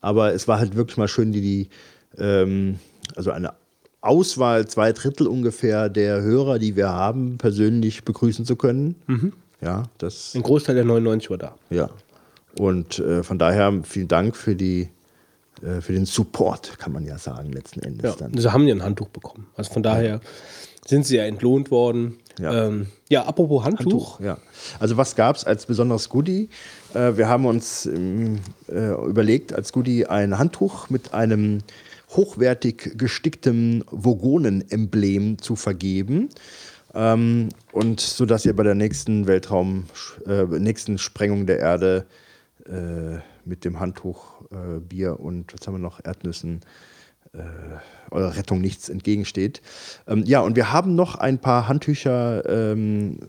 Aber 0.01 0.33
es 0.33 0.47
war 0.49 0.59
halt 0.59 0.75
wirklich 0.75 0.97
mal 0.97 1.07
schön, 1.07 1.31
die, 1.31 1.39
die 1.41 1.69
ähm, 2.17 2.79
also 3.15 3.31
eine 3.31 3.53
Auswahl, 4.01 4.67
zwei 4.67 4.91
Drittel 4.91 5.27
ungefähr 5.27 5.87
der 5.89 6.21
Hörer, 6.21 6.59
die 6.59 6.75
wir 6.75 6.89
haben, 6.89 7.37
persönlich 7.37 8.03
begrüßen 8.03 8.45
zu 8.45 8.57
können. 8.57 8.95
Ja, 9.61 9.83
das, 9.97 10.33
Ein 10.35 10.41
Großteil 10.43 10.75
der 10.75 10.83
99 10.85 11.29
war 11.29 11.37
da. 11.37 11.55
ja. 11.69 11.89
Und 12.59 12.99
äh, 12.99 13.23
von 13.23 13.39
daher 13.39 13.71
vielen 13.83 14.09
Dank 14.09 14.35
für 14.35 14.55
die 14.57 14.89
für 15.81 15.93
den 15.93 16.05
Support, 16.05 16.79
kann 16.79 16.91
man 16.91 17.05
ja 17.05 17.17
sagen, 17.17 17.51
letzten 17.51 17.81
Endes 17.81 18.03
Ja, 18.03 18.15
dann. 18.17 18.35
sie 18.37 18.51
haben 18.51 18.67
ja 18.67 18.75
ein 18.75 18.83
Handtuch 18.83 19.09
bekommen. 19.09 19.47
Also 19.55 19.73
von 19.73 19.83
daher 19.83 20.21
sind 20.87 21.05
sie 21.05 21.17
ja 21.17 21.23
entlohnt 21.23 21.71
worden. 21.71 22.17
Ja. 22.39 22.67
Ähm, 22.67 22.87
ja 23.09 23.25
apropos 23.25 23.63
Handtuch. 23.63 24.19
Ja. 24.19 24.37
Also 24.79 24.97
was 24.97 25.15
gab 25.15 25.35
es 25.35 25.45
als 25.45 25.65
besonderes 25.65 26.09
Goodie? 26.09 26.49
Äh, 26.93 27.17
wir 27.17 27.27
haben 27.27 27.45
uns 27.45 27.85
ähm, 27.85 28.39
äh, 28.67 28.91
überlegt, 29.07 29.53
als 29.53 29.71
Goodie 29.71 30.05
ein 30.05 30.37
Handtuch 30.37 30.89
mit 30.89 31.13
einem 31.13 31.59
hochwertig 32.09 32.97
gesticktem 32.97 33.83
Vogonen-Emblem 33.91 35.37
zu 35.37 35.55
vergeben. 35.55 36.29
Ähm, 36.93 37.49
und 37.71 38.01
so 38.01 38.25
dass 38.25 38.45
ihr 38.45 38.55
bei 38.55 38.63
der 38.63 38.75
nächsten 38.75 39.27
Weltraum, 39.27 39.85
äh, 40.25 40.43
nächsten 40.43 40.97
Sprengung 40.97 41.45
der 41.45 41.59
Erde 41.59 42.05
äh, 42.65 43.19
mit 43.45 43.63
dem 43.65 43.79
Handtuch 43.79 44.40
äh, 44.51 44.79
Bier 44.79 45.19
und 45.19 45.53
was 45.53 45.67
haben 45.67 45.75
wir 45.75 45.79
noch 45.79 46.03
Erdnüssen 46.03 46.61
eurer 48.09 48.35
Rettung 48.35 48.59
nichts 48.59 48.89
entgegensteht. 48.89 49.61
Ähm, 50.05 50.25
ja, 50.25 50.41
und 50.41 50.57
wir 50.57 50.73
haben 50.73 50.95
noch 50.95 51.15
ein 51.15 51.39
paar 51.39 51.69
Handtücher 51.69 52.43
ähm, 52.75 53.19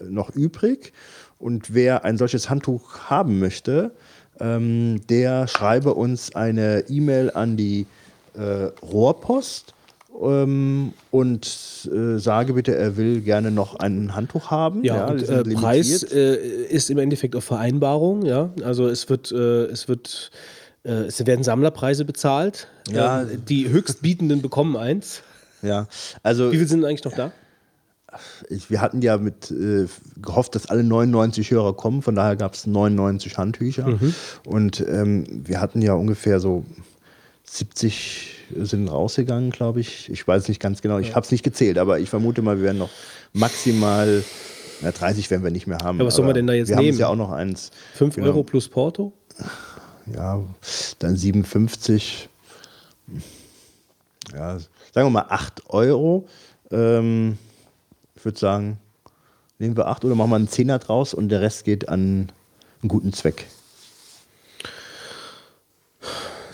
noch 0.00 0.30
übrig. 0.30 0.94
Und 1.38 1.74
wer 1.74 2.04
ein 2.04 2.16
solches 2.16 2.48
Handtuch 2.48 3.10
haben 3.10 3.38
möchte, 3.38 3.92
ähm, 4.40 5.00
der 5.08 5.46
schreibe 5.46 5.94
uns 5.94 6.34
eine 6.34 6.84
E-Mail 6.88 7.30
an 7.30 7.56
die 7.56 7.86
äh, 8.34 8.70
Rohrpost 8.82 9.74
ähm, 10.20 10.92
und 11.10 11.88
äh, 11.92 12.18
sage 12.18 12.54
bitte, 12.54 12.74
er 12.74 12.96
will 12.96 13.20
gerne 13.20 13.50
noch 13.50 13.76
ein 13.76 14.14
Handtuch 14.14 14.50
haben. 14.50 14.84
Ja, 14.84 15.06
und, 15.06 15.24
sind 15.24 15.46
äh, 15.46 15.54
Preis 15.54 16.02
äh, 16.02 16.36
ist 16.68 16.90
im 16.90 16.98
Endeffekt 16.98 17.36
auf 17.36 17.44
Vereinbarung. 17.44 18.24
Ja, 18.24 18.50
also 18.64 18.88
es 18.88 19.08
wird, 19.08 19.30
äh, 19.32 19.64
es 19.66 19.88
wird, 19.88 20.30
äh, 20.32 20.59
es 20.82 21.24
werden 21.26 21.44
Sammlerpreise 21.44 22.04
bezahlt. 22.04 22.68
Ja. 22.90 23.22
Ähm, 23.22 23.44
die 23.46 23.68
Höchstbietenden 23.68 24.42
bekommen 24.42 24.76
eins. 24.76 25.22
ja, 25.62 25.86
also 26.22 26.52
Wie 26.52 26.56
viele 26.56 26.68
sind 26.68 26.84
eigentlich 26.84 27.04
noch 27.04 27.14
da? 27.14 27.32
ich, 28.48 28.70
wir 28.70 28.80
hatten 28.80 29.02
ja 29.02 29.18
mit 29.18 29.50
äh, 29.50 29.86
gehofft, 30.20 30.54
dass 30.54 30.66
alle 30.66 30.82
99 30.82 31.50
Hörer 31.50 31.74
kommen, 31.74 32.02
von 32.02 32.14
daher 32.14 32.36
gab 32.36 32.54
es 32.54 32.66
99 32.66 33.38
Handtücher. 33.38 33.98
Und 34.44 34.84
ähm, 34.88 35.26
wir 35.46 35.60
hatten 35.60 35.82
ja 35.82 35.94
ungefähr 35.94 36.40
so 36.40 36.64
70 37.44 38.36
sind 38.62 38.88
rausgegangen, 38.88 39.50
glaube 39.50 39.80
ich. 39.80 40.10
Ich 40.10 40.26
weiß 40.26 40.48
nicht 40.48 40.60
ganz 40.60 40.82
genau, 40.82 40.98
ich 40.98 41.14
habe 41.14 41.24
es 41.24 41.30
nicht 41.30 41.44
gezählt, 41.44 41.78
aber 41.78 42.00
ich 42.00 42.10
vermute 42.10 42.42
mal, 42.42 42.56
wir 42.56 42.64
werden 42.64 42.78
noch 42.78 42.90
maximal, 43.32 44.24
na, 44.80 44.90
30 44.90 45.30
werden 45.30 45.44
wir 45.44 45.50
nicht 45.52 45.66
mehr 45.66 45.78
haben. 45.78 45.98
Ja, 45.98 46.04
was 46.04 46.16
soll 46.16 46.24
man 46.24 46.34
denn 46.34 46.46
da 46.46 46.52
jetzt 46.52 46.68
wir 46.68 46.76
haben 46.76 46.82
nehmen? 46.82 46.94
uns 46.94 47.00
ja 47.00 47.08
auch 47.08 47.16
noch 47.16 47.30
eins. 47.30 47.70
5 47.94 48.16
genau. 48.16 48.28
Euro 48.28 48.42
plus 48.42 48.68
Porto? 48.68 49.12
Ja, 50.06 50.42
dann 50.98 51.16
57. 51.16 52.28
Ja, 54.32 54.58
sagen 54.58 55.06
wir 55.06 55.10
mal 55.10 55.26
8 55.28 55.70
Euro. 55.70 56.28
Ähm, 56.70 57.38
ich 58.14 58.24
würde 58.24 58.38
sagen, 58.38 58.78
nehmen 59.58 59.76
wir 59.76 59.86
8 59.88 60.04
oder 60.04 60.14
machen 60.14 60.30
wir 60.30 60.36
einen 60.36 60.48
Zehner 60.48 60.78
draus 60.78 61.14
und 61.14 61.28
der 61.28 61.40
Rest 61.40 61.64
geht 61.64 61.88
an 61.88 62.30
einen 62.82 62.88
guten 62.88 63.12
Zweck. 63.12 63.46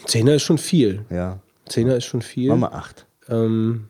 Zehner 0.06 0.34
ist 0.34 0.42
schon 0.42 0.58
viel. 0.58 1.04
Ja, 1.10 1.40
Zehner 1.68 1.96
ist 1.96 2.04
schon 2.04 2.22
viel. 2.22 2.48
machen 2.48 2.60
wir 2.60 2.72
8. 2.74 3.06
Ähm, 3.28 3.88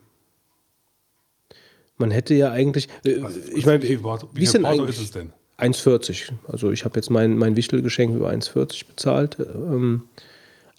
man 1.99 2.11
hätte 2.11 2.35
ja 2.35 2.51
eigentlich. 2.51 2.89
Äh, 3.05 3.23
ich 3.55 3.67
meine, 3.67 3.83
Wie 3.83 3.89
wie 4.03 4.05
wie 4.33 4.43
ist 4.43 4.55
denn 4.55 4.65
eigentlich? 4.65 4.97
ist 4.97 5.05
es 5.05 5.11
denn? 5.11 5.33
1,40. 5.59 6.33
Also 6.49 6.71
ich 6.71 6.85
habe 6.85 6.97
jetzt 6.97 7.11
mein, 7.11 7.37
mein 7.37 7.57
Wichtelgeschenk 7.57 8.15
über 8.15 8.31
1,40 8.31 8.87
bezahlt. 8.87 9.39
Ähm, 9.41 10.03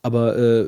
aber 0.04 0.38
äh, 0.38 0.66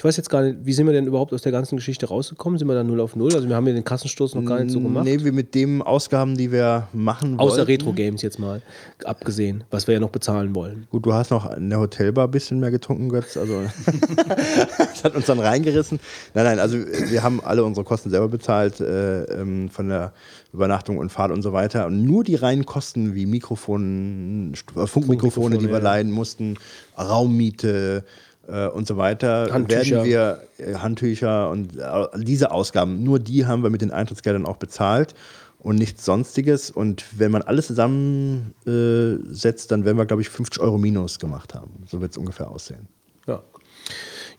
ich 0.00 0.04
weiß 0.04 0.16
jetzt 0.16 0.30
gar 0.30 0.40
nicht, 0.40 0.60
wie 0.62 0.72
sind 0.72 0.86
wir 0.86 0.94
denn 0.94 1.06
überhaupt 1.06 1.34
aus 1.34 1.42
der 1.42 1.52
ganzen 1.52 1.76
Geschichte 1.76 2.06
rausgekommen? 2.06 2.58
Sind 2.58 2.68
wir 2.68 2.74
da 2.74 2.82
0 2.82 3.00
auf 3.00 3.16
0? 3.16 3.34
Also 3.34 3.46
wir 3.50 3.54
haben 3.54 3.66
ja 3.66 3.74
den 3.74 3.84
Kassenstoß 3.84 4.34
noch 4.34 4.46
gar 4.46 4.58
nicht 4.60 4.72
so 4.72 4.80
gemacht. 4.80 5.04
Nee, 5.04 5.22
wir 5.22 5.30
mit 5.30 5.54
den 5.54 5.82
Ausgaben, 5.82 6.38
die 6.38 6.50
wir 6.50 6.88
machen 6.94 7.38
Außer 7.38 7.58
wollten. 7.58 7.70
Retro-Games 7.70 8.22
jetzt 8.22 8.38
mal 8.38 8.62
abgesehen, 9.04 9.64
was 9.70 9.88
wir 9.88 9.92
ja 9.92 10.00
noch 10.00 10.08
bezahlen 10.08 10.54
wollen. 10.54 10.86
Gut, 10.88 11.04
du 11.04 11.12
hast 11.12 11.30
noch 11.30 11.54
in 11.54 11.68
der 11.68 11.80
Hotelbar 11.80 12.28
ein 12.28 12.30
bisschen 12.30 12.60
mehr 12.60 12.70
getrunken, 12.70 13.10
Götz. 13.10 13.36
Also 13.36 13.60
das 14.78 15.04
hat 15.04 15.14
uns 15.14 15.26
dann 15.26 15.38
reingerissen. 15.38 16.00
Nein, 16.32 16.44
nein, 16.46 16.60
also 16.60 16.78
wir 16.78 17.22
haben 17.22 17.42
alle 17.44 17.62
unsere 17.62 17.84
Kosten 17.84 18.08
selber 18.08 18.28
bezahlt, 18.28 18.80
äh, 18.80 19.24
ähm, 19.24 19.68
von 19.68 19.90
der 19.90 20.14
Übernachtung 20.52 20.98
und 20.98 21.10
Fahrt 21.10 21.30
und 21.30 21.42
so 21.42 21.52
weiter. 21.52 21.86
Und 21.86 22.02
nur 22.04 22.24
die 22.24 22.34
reinen 22.34 22.66
Kosten 22.66 23.14
wie 23.14 23.26
Mikrofon, 23.26 24.52
St- 24.54 24.82
äh, 24.82 24.86
Funkmikrofone, 24.86 25.58
die 25.58 25.66
wir 25.66 25.78
ja. 25.78 25.82
leihen 25.82 26.10
mussten, 26.10 26.56
Raummiete 26.98 28.04
äh, 28.48 28.66
und 28.66 28.86
so 28.86 28.96
weiter, 28.96 29.48
Handtücher. 29.52 29.96
werden 29.96 30.04
wir 30.06 30.42
äh, 30.58 30.74
Handtücher 30.74 31.50
und 31.50 31.76
äh, 31.76 32.06
diese 32.18 32.50
Ausgaben, 32.50 33.02
nur 33.04 33.18
die 33.18 33.46
haben 33.46 33.62
wir 33.62 33.70
mit 33.70 33.80
den 33.82 33.90
Eintrittsgeldern 33.92 34.46
auch 34.46 34.56
bezahlt 34.56 35.14
und 35.60 35.76
nichts 35.76 36.04
Sonstiges. 36.04 36.70
Und 36.70 37.04
wenn 37.16 37.30
man 37.30 37.42
alles 37.42 37.68
zusammensetzt, 37.68 39.66
äh, 39.66 39.68
dann 39.68 39.84
werden 39.84 39.98
wir, 39.98 40.06
glaube 40.06 40.22
ich, 40.22 40.30
50 40.30 40.60
Euro 40.62 40.78
minus 40.78 41.18
gemacht 41.18 41.54
haben. 41.54 41.84
So 41.86 42.00
wird 42.00 42.12
es 42.12 42.18
ungefähr 42.18 42.50
aussehen. 42.50 42.88
Ja, 43.26 43.42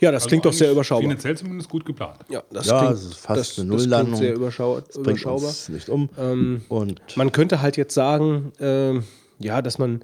ja 0.02 0.12
das 0.12 0.24
Also 0.24 0.30
klingt 0.30 0.46
doch 0.46 0.52
sehr 0.54 0.68
eigentlich 0.68 0.74
überschaubar. 0.76 1.02
Finanziell 1.04 1.38
zumindest 1.38 1.70
gut 1.70 1.86
geplant. 1.86 2.18
Ja, 2.30 2.44
das 2.52 2.68
Ja, 2.68 2.80
klingt, 2.80 2.94
es 2.96 3.06
ist 3.06 3.14
fast 3.16 3.28
das, 3.28 3.36
eine 3.38 3.40
das 3.40 3.56
klingt 3.56 3.70
Nulllandung. 3.70 4.16
sehr 4.20 4.34
überschau 4.36 4.74
Bringt 4.76 4.96
überschaubar. 5.08 5.48
uns 5.50 5.70
nicht 5.70 5.88
um. 5.90 6.10
Ähm, 6.18 6.62
und 6.68 7.02
Man 7.16 7.32
könnte 7.32 7.62
halt 7.62 7.78
jetzt 7.78 7.94
sagen, 7.94 8.52
ähm, 8.60 9.04
ja, 9.40 9.62
dass 9.62 9.78
man, 9.80 10.02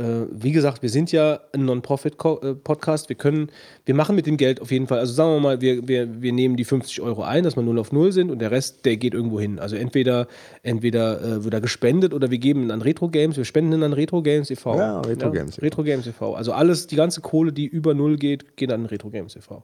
äh, 0.00 0.26
wie 0.30 0.52
gesagt, 0.52 0.80
wir 0.80 0.88
sind 0.88 1.12
ja 1.12 1.40
ein 1.52 1.66
Non-Profit-Podcast. 1.66 3.08
Wir 3.10 3.16
können, 3.16 3.50
wir 3.84 3.94
machen 3.94 4.16
mit 4.16 4.26
dem 4.26 4.38
Geld 4.38 4.62
auf 4.62 4.70
jeden 4.70 4.86
Fall, 4.86 4.98
also 4.98 5.12
sagen 5.12 5.32
wir 5.32 5.40
mal, 5.40 5.60
wir, 5.60 5.86
wir, 5.86 6.22
wir 6.22 6.32
nehmen 6.32 6.56
die 6.56 6.64
50 6.64 7.02
Euro 7.02 7.22
ein, 7.22 7.44
dass 7.44 7.56
wir 7.56 7.62
null 7.62 7.78
auf 7.78 7.92
null 7.92 8.12
sind 8.12 8.30
und 8.30 8.38
der 8.38 8.50
Rest, 8.50 8.86
der 8.86 8.96
geht 8.96 9.12
irgendwo 9.12 9.38
hin. 9.38 9.58
Also 9.58 9.76
entweder, 9.76 10.26
entweder 10.62 11.20
äh, 11.20 11.44
wird 11.44 11.52
er 11.52 11.60
gespendet 11.60 12.14
oder 12.14 12.30
wir 12.30 12.38
geben 12.38 12.62
ihn 12.62 12.70
an 12.70 12.80
Retro 12.80 13.08
Games, 13.10 13.36
wir 13.36 13.44
spenden 13.44 13.74
ihn 13.74 13.82
an 13.82 13.92
Retro 13.92 14.22
Games 14.22 14.50
e.V. 14.50 14.76
Ja, 14.76 15.00
Retro 15.02 15.30
Games 15.30 15.58
e.V. 15.58 15.62
Retro 15.62 15.82
Games 15.82 16.06
e.V. 16.06 16.34
Also 16.34 16.52
alles, 16.52 16.86
die 16.86 16.96
ganze 16.96 17.20
Kohle, 17.20 17.52
die 17.52 17.66
über 17.66 17.92
null 17.92 18.16
geht, 18.16 18.56
geht 18.56 18.72
an 18.72 18.86
Retro 18.86 19.10
Games 19.10 19.36
e.V. 19.36 19.62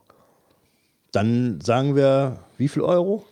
dann 1.11 1.59
sagen 1.61 1.95
wir, 1.95 2.41
wie 2.57 2.67
viel 2.67 2.83
Euro? 2.83 3.25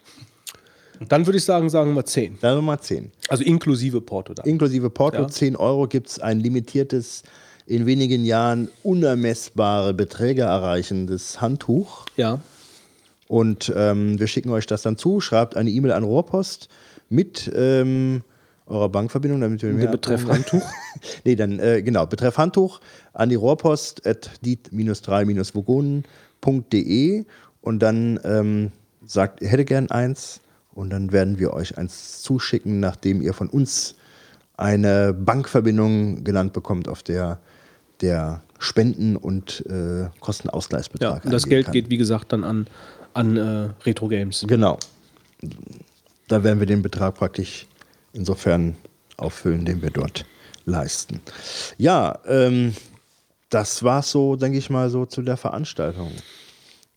Dann 1.08 1.26
würde 1.26 1.38
ich 1.38 1.46
sagen, 1.46 1.70
sagen 1.70 1.94
wir 1.94 2.06
10. 2.06 2.40
Sagen 2.42 2.58
wir 2.58 2.62
mal 2.62 2.80
10. 2.80 3.12
Also 3.30 3.44
inklusive 3.44 4.02
Porto 4.02 4.34
da. 4.34 4.44
Inklusive 4.44 4.90
Porto, 4.90 5.24
Ja. 5.24 5.28
10 5.28 5.56
Euro 5.56 5.88
gibt 5.88 6.10
es 6.10 6.20
ein 6.20 6.40
limitiertes, 6.40 7.24
in 7.66 7.86
wenigen 7.86 8.26
Jahren 8.26 8.70
unermessbare 8.84 9.94
Beträge 9.94 10.44
erreichendes 10.44 11.42
Handtuch. 11.42 12.06
Ja. 12.16 12.40
Und 13.28 13.74
ähm, 13.76 14.20
wir 14.20 14.28
schicken 14.28 14.52
euch 14.52 14.68
das 14.68 14.84
dann 14.84 14.98
zu. 14.98 15.20
Schreibt 15.20 15.58
eine 15.58 15.72
E-Mail 15.72 15.94
an 15.94 16.04
Rohrpost 16.04 16.70
mit 17.10 17.52
ähm, 17.56 18.22
eurer 18.68 18.90
Bankverbindung, 18.90 19.42
damit 19.42 19.64
wir 19.64 19.74
mehr 19.74 19.88
Betreff. 19.88 20.28
Handtuch. 20.28 20.62
nee, 21.24 21.36
dann, 21.36 21.60
äh, 21.60 21.82
genau, 21.82 22.06
betreff 22.06 22.38
Handtuch 22.38 22.80
an 23.14 23.30
die 23.30 23.36
Rohrpost 23.36 24.06
at 24.06 24.30
die-3-vogonen.de 24.42 27.26
und 27.62 27.80
dann 27.80 28.20
ähm, 28.24 28.72
sagt, 29.06 29.42
ihr 29.42 29.50
hättet 29.50 29.68
gern 29.68 29.92
eins 29.92 30.42
und 30.76 30.92
dann 30.92 31.12
werden 31.12 31.40
wir 31.40 31.54
euch 31.54 31.78
eins 31.78 32.22
zuschicken, 32.22 32.80
nachdem 32.80 33.22
ihr 33.22 33.34
von 33.34 33.50
uns 33.50 33.96
eine 34.58 35.14
Bankverbindung 35.14 36.24
genannt 36.24 36.54
bekommt, 36.54 36.88
auf 36.88 37.02
der 37.02 37.40
der 38.02 38.42
Spenden- 38.60 39.16
und 39.16 39.66
äh, 39.68 40.08
Kostenausgleichsbetrag 40.20 41.20
Ja, 41.20 41.24
und 41.24 41.32
das 41.32 41.48
Geld 41.48 41.66
kann. 41.66 41.74
geht, 41.74 41.90
wie 41.90 41.98
gesagt, 41.98 42.34
dann 42.34 42.44
an, 42.44 42.68
an 43.14 43.38
äh, 43.38 43.70
Retro 43.86 44.08
Games. 44.10 44.44
Genau. 44.48 44.78
Da 46.28 46.44
werden 46.44 46.60
wir 46.60 46.68
den 46.68 46.82
Betrag 46.82 47.16
praktisch 47.16 47.68
insofern 48.14 48.76
auffüllen, 49.18 49.66
den 49.66 49.82
wir 49.82 49.92
dort 49.92 50.26
leisten. 50.66 51.22
Ja, 51.78 52.20
ähm, 52.28 52.74
das 53.50 53.84
war 53.84 54.02
so, 54.02 54.36
denke 54.36 54.58
ich 54.58 54.70
mal, 54.70 54.90
so 54.90 55.06
zu 55.06 55.22
der 55.22 55.38
Veranstaltung. 55.38 56.12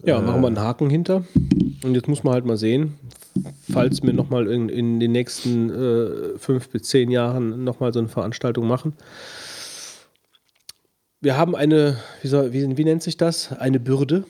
Ja, 0.03 0.21
machen 0.21 0.41
wir 0.41 0.47
einen 0.49 0.61
Haken 0.61 0.91
hinter. 0.91 1.25
Und 1.85 1.95
jetzt 1.95 2.09
muss 2.09 2.25
man 2.25 2.35
halt 2.35 2.45
mal 2.45 2.57
sehen, 2.57 2.95
falls 3.73 4.03
wir 4.03 4.13
nochmal 4.13 4.47
in, 4.49 4.69
in 4.69 5.01
den 5.01 5.13
nächsten 5.13 5.71
äh, 5.71 6.39
fünf 6.39 6.69
bis 6.71 6.83
zehn 6.85 7.11
Jahren 7.11 7.65
nochmal 7.65 7.93
so 7.93 7.99
eine 7.99 8.09
Veranstaltung 8.09 8.67
machen. 8.67 8.95
Wir 11.21 11.37
haben 11.37 11.57
eine, 11.57 11.99
wie, 12.23 12.29
soll, 12.29 12.53
wie, 12.53 12.77
wie 12.77 12.85
nennt 12.85 13.03
sich 13.03 13.17
das? 13.17 13.53
Eine 13.53 13.81
Bürde. 13.81 14.25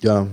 Ja, 0.00 0.26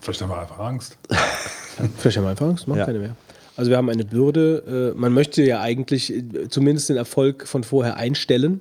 Vielleicht 0.00 0.20
haben 0.20 0.30
wir 0.30 0.40
einfach 0.40 0.58
Angst. 0.58 0.98
Vielleicht 1.98 2.16
haben 2.16 2.24
wir 2.24 2.30
einfach 2.30 2.46
Angst, 2.46 2.66
machen 2.66 2.78
Ja. 2.80 2.86
keine 2.86 2.98
mehr. 2.98 3.16
Also 3.56 3.70
wir 3.70 3.76
haben 3.76 3.88
eine 3.88 4.04
Bürde. 4.04 4.92
Äh, 4.96 4.98
man 4.98 5.12
möchte 5.12 5.42
ja 5.44 5.60
eigentlich 5.60 6.12
äh, 6.12 6.48
zumindest 6.48 6.88
den 6.88 6.96
Erfolg 6.96 7.46
von 7.46 7.62
vorher 7.62 7.96
einstellen. 7.96 8.60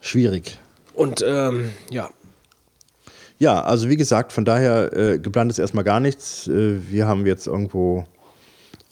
schwierig. 0.00 0.58
Und 0.94 1.24
ähm, 1.24 1.70
ja, 1.90 2.10
Ja, 3.38 3.62
also 3.62 3.88
wie 3.88 3.96
gesagt, 3.96 4.32
von 4.32 4.44
daher 4.44 4.92
äh, 4.96 5.18
geplant 5.18 5.50
ist 5.50 5.58
erstmal 5.58 5.84
gar 5.84 6.00
nichts. 6.00 6.48
Äh, 6.48 6.90
wir 6.90 7.06
haben 7.06 7.26
jetzt 7.26 7.46
irgendwo 7.46 8.04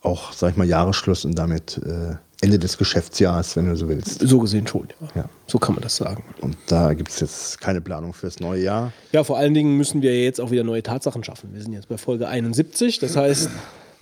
auch, 0.03 0.33
sag 0.33 0.53
ich 0.53 0.57
mal, 0.57 0.67
Jahresschluss 0.67 1.25
und 1.25 1.37
damit 1.37 1.81
äh, 1.85 2.15
Ende 2.43 2.59
des 2.59 2.79
Geschäftsjahres, 2.79 3.57
wenn 3.57 3.67
du 3.67 3.77
so 3.77 3.89
willst. 3.89 4.21
so 4.21 4.39
gesehen 4.39 4.67
schon. 4.67 4.89
Ja. 5.01 5.23
Ja. 5.23 5.29
So 5.47 5.59
kann 5.59 5.75
man 5.75 5.83
das 5.83 5.97
sagen. 5.97 6.23
Und 6.43 6.57
da 6.69 6.93
gibt 6.93 7.11
es 7.11 7.21
jetzt 7.21 7.61
keine 7.61 7.81
Planung 7.81 8.13
fürs 8.13 8.41
neue 8.41 8.63
Jahr. 8.63 8.93
Ja, 9.13 9.25
vor 9.25 9.39
allen 9.39 9.55
Dingen 9.55 9.77
müssen 9.77 10.03
wir 10.03 10.23
jetzt 10.23 10.41
auch 10.41 10.51
wieder 10.51 10.63
neue 10.63 10.83
Tatsachen 10.83 11.25
schaffen. 11.25 11.51
Wir 11.55 11.63
sind 11.63 11.73
jetzt 11.73 11.89
bei 11.89 11.97
Folge 11.97 12.29
71, 12.29 12.99
das 12.99 13.17
heißt, 13.17 13.51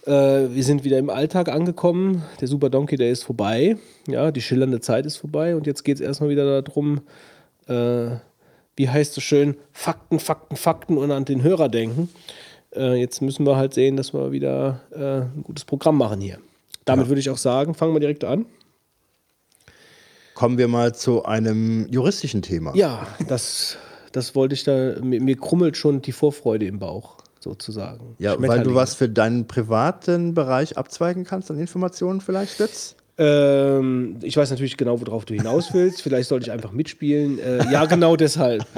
äh, 0.06 0.10
wir 0.10 0.64
sind 0.64 0.84
wieder 0.84 0.98
im 0.98 1.10
Alltag 1.10 1.48
angekommen. 1.48 2.24
Der 2.40 2.48
Super 2.48 2.70
Donkey 2.70 2.96
Day 2.96 3.10
ist 3.10 3.22
vorbei. 3.22 3.76
Ja, 4.08 4.30
die 4.30 4.42
schillernde 4.42 4.80
Zeit 4.80 5.06
ist 5.06 5.16
vorbei 5.16 5.54
und 5.56 5.66
jetzt 5.66 5.84
geht 5.84 5.96
es 5.96 6.00
erstmal 6.00 6.28
wieder 6.28 6.60
darum, 6.60 7.02
äh, 7.68 8.16
wie 8.76 8.88
heißt 8.88 9.16
es 9.16 9.24
schön, 9.24 9.56
Fakten, 9.72 10.18
Fakten, 10.18 10.56
Fakten 10.56 10.98
und 10.98 11.10
an 11.10 11.24
den 11.24 11.42
Hörer 11.42 11.68
denken. 11.68 12.08
Äh, 12.74 13.00
jetzt 13.00 13.22
müssen 13.22 13.46
wir 13.46 13.56
halt 13.56 13.74
sehen, 13.74 13.96
dass 13.96 14.12
wir 14.12 14.32
wieder 14.32 14.80
äh, 14.92 15.22
ein 15.22 15.44
gutes 15.44 15.64
Programm 15.64 15.96
machen 15.96 16.20
hier. 16.20 16.38
Damit 16.84 17.08
würde 17.08 17.20
ich 17.20 17.30
auch 17.30 17.38
sagen, 17.38 17.74
fangen 17.74 17.94
wir 17.94 18.00
direkt 18.00 18.24
an. 18.24 18.46
Kommen 20.34 20.58
wir 20.58 20.68
mal 20.68 20.94
zu 20.94 21.24
einem 21.24 21.86
juristischen 21.88 22.42
Thema. 22.42 22.74
Ja, 22.74 23.06
das, 23.28 23.78
das 24.12 24.34
wollte 24.34 24.54
ich 24.54 24.64
da, 24.64 24.96
mir, 25.00 25.22
mir 25.22 25.36
krummelt 25.36 25.76
schon 25.76 26.02
die 26.02 26.12
Vorfreude 26.12 26.66
im 26.66 26.80
Bauch, 26.80 27.18
sozusagen. 27.40 28.16
Ja, 28.18 28.34
weil 28.38 28.64
du 28.64 28.74
was 28.74 28.94
für 28.94 29.08
deinen 29.08 29.46
privaten 29.46 30.34
Bereich 30.34 30.76
abzweigen 30.76 31.24
kannst 31.24 31.50
an 31.50 31.58
Informationen 31.58 32.20
vielleicht, 32.20 32.58
Götz? 32.58 32.96
Ähm, 33.16 34.16
ich 34.22 34.36
weiß 34.36 34.50
natürlich 34.50 34.76
genau, 34.76 35.00
worauf 35.00 35.24
du 35.24 35.34
hinaus 35.34 35.72
willst. 35.72 36.02
Vielleicht 36.02 36.28
sollte 36.28 36.46
ich 36.46 36.52
einfach 36.52 36.72
mitspielen. 36.72 37.38
Äh, 37.38 37.70
ja, 37.70 37.84
genau 37.86 38.16
deshalb. 38.16 38.66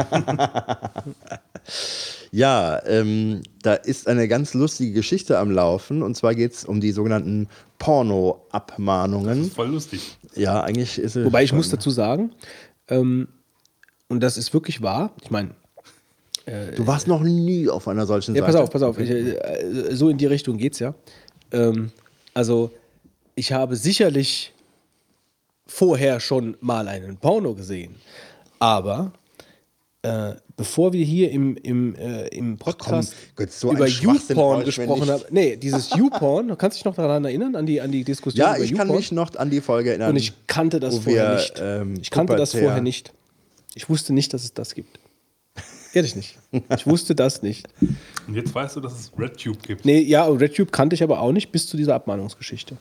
Ja, 2.33 2.85
ähm, 2.87 3.43
da 3.63 3.75
ist 3.75 4.09
eine 4.09 4.29
ganz 4.29 4.53
lustige 4.53 4.93
Geschichte 4.93 5.39
am 5.39 5.51
Laufen. 5.51 6.03
Und 6.03 6.17
zwar 6.17 6.35
geht 6.35 6.53
es 6.53 6.65
um 6.65 6.81
die 6.81 6.91
sogenannten 6.93 7.49
Porno-Abmahnungen. 7.79 9.51
Voll 9.51 9.69
lustig. 9.69 10.19
Ja, 10.35 10.61
eigentlich 10.61 10.99
ist 10.99 11.17
es. 11.17 11.25
Wobei 11.25 11.45
ich 11.45 11.53
muss 11.53 11.71
dazu 11.71 11.89
sagen, 11.89 12.33
ähm, 12.89 13.29
und 14.09 14.23
das 14.23 14.37
ist 14.37 14.53
wirklich 14.53 14.83
wahr. 14.83 15.13
Ich 15.23 15.31
meine, 15.31 15.53
Du 16.77 16.87
warst 16.87 17.09
noch 17.09 17.23
nie 17.23 17.69
auf 17.69 17.89
einer 17.89 18.07
solchen 18.07 18.37
ja, 18.37 18.43
Seite. 18.43 18.53
pass 18.53 18.63
auf, 18.63 18.71
pass 18.71 18.83
auf. 18.83 18.99
Ich, 19.01 19.11
äh, 19.11 19.97
so 19.97 20.11
in 20.11 20.17
die 20.17 20.27
Richtung 20.27 20.59
geht's 20.59 20.79
ja. 20.79 20.95
Ähm, 21.51 21.91
also, 22.35 22.71
ich 23.37 23.53
habe 23.53 23.77
sicherlich 23.77 24.53
vorher 25.67 26.19
schon 26.19 26.57
mal 26.61 26.89
einen 26.89 27.19
Porno 27.19 27.55
gesehen. 27.55 27.95
Aber 28.59 29.13
äh, 30.03 30.35
bevor 30.57 30.93
wir 30.93 31.05
hier 31.05 31.31
im, 31.31 31.57
im, 31.57 31.95
äh, 31.97 32.29
im 32.29 32.57
Podcast 32.57 33.15
Götz, 33.37 33.61
so 33.61 33.71
ein 33.71 33.77
über 33.77 33.87
YouPorn 33.87 34.65
gesprochen 34.65 35.11
haben, 35.11 35.25
nee, 35.31 35.57
dieses 35.57 35.91
YouPorn, 35.97 36.49
du 36.49 36.57
kannst 36.57 36.79
dich 36.79 36.85
noch 36.87 36.95
daran 36.95 37.25
erinnern, 37.25 37.55
an 37.57 37.67
die, 37.67 37.81
an 37.81 37.93
die 37.93 38.05
Diskussion 38.05 38.41
Ja, 38.41 38.57
über 38.57 38.65
ich 38.65 38.75
kann 38.75 38.89
mich 38.89 39.13
noch 39.13 39.35
an 39.37 39.51
die 39.51 39.61
Folge 39.61 39.91
erinnern. 39.91 40.11
Und 40.11 40.17
ich 40.17 40.33
kannte 40.47 40.81
das 40.81 40.99
vorher 40.99 41.31
wir, 41.31 41.35
nicht. 41.35 41.55
ähm, 41.61 41.95
ich 42.01 42.11
kannte 42.11 42.37
das 42.37 42.53
vorher 42.53 42.81
nicht. 42.81 43.13
Ich 43.75 43.91
wusste 43.91 44.15
nicht, 44.15 44.33
dass 44.33 44.45
es 44.45 44.55
das 44.55 44.75
gibt. 44.75 44.99
Ehrlich 45.93 46.17
nicht. 46.17 46.39
Ich 46.75 46.87
wusste 46.87 47.15
das 47.15 47.43
nicht. 47.43 47.69
Und 48.27 48.35
jetzt 48.35 48.55
weißt 48.55 48.77
du, 48.77 48.81
dass 48.81 48.99
es 48.99 49.13
RedTube 49.19 49.63
gibt. 49.63 49.85
Nee, 49.85 50.01
ja, 50.01 50.27
RedTube 50.27 50.71
kannte 50.71 50.95
ich 50.95 51.03
aber 51.03 51.21
auch 51.21 51.33
nicht 51.33 51.53
bis 51.53 51.67
zu 51.67 51.77
dieser 51.77 51.95
Abmahnungsgeschichte. 51.95 52.77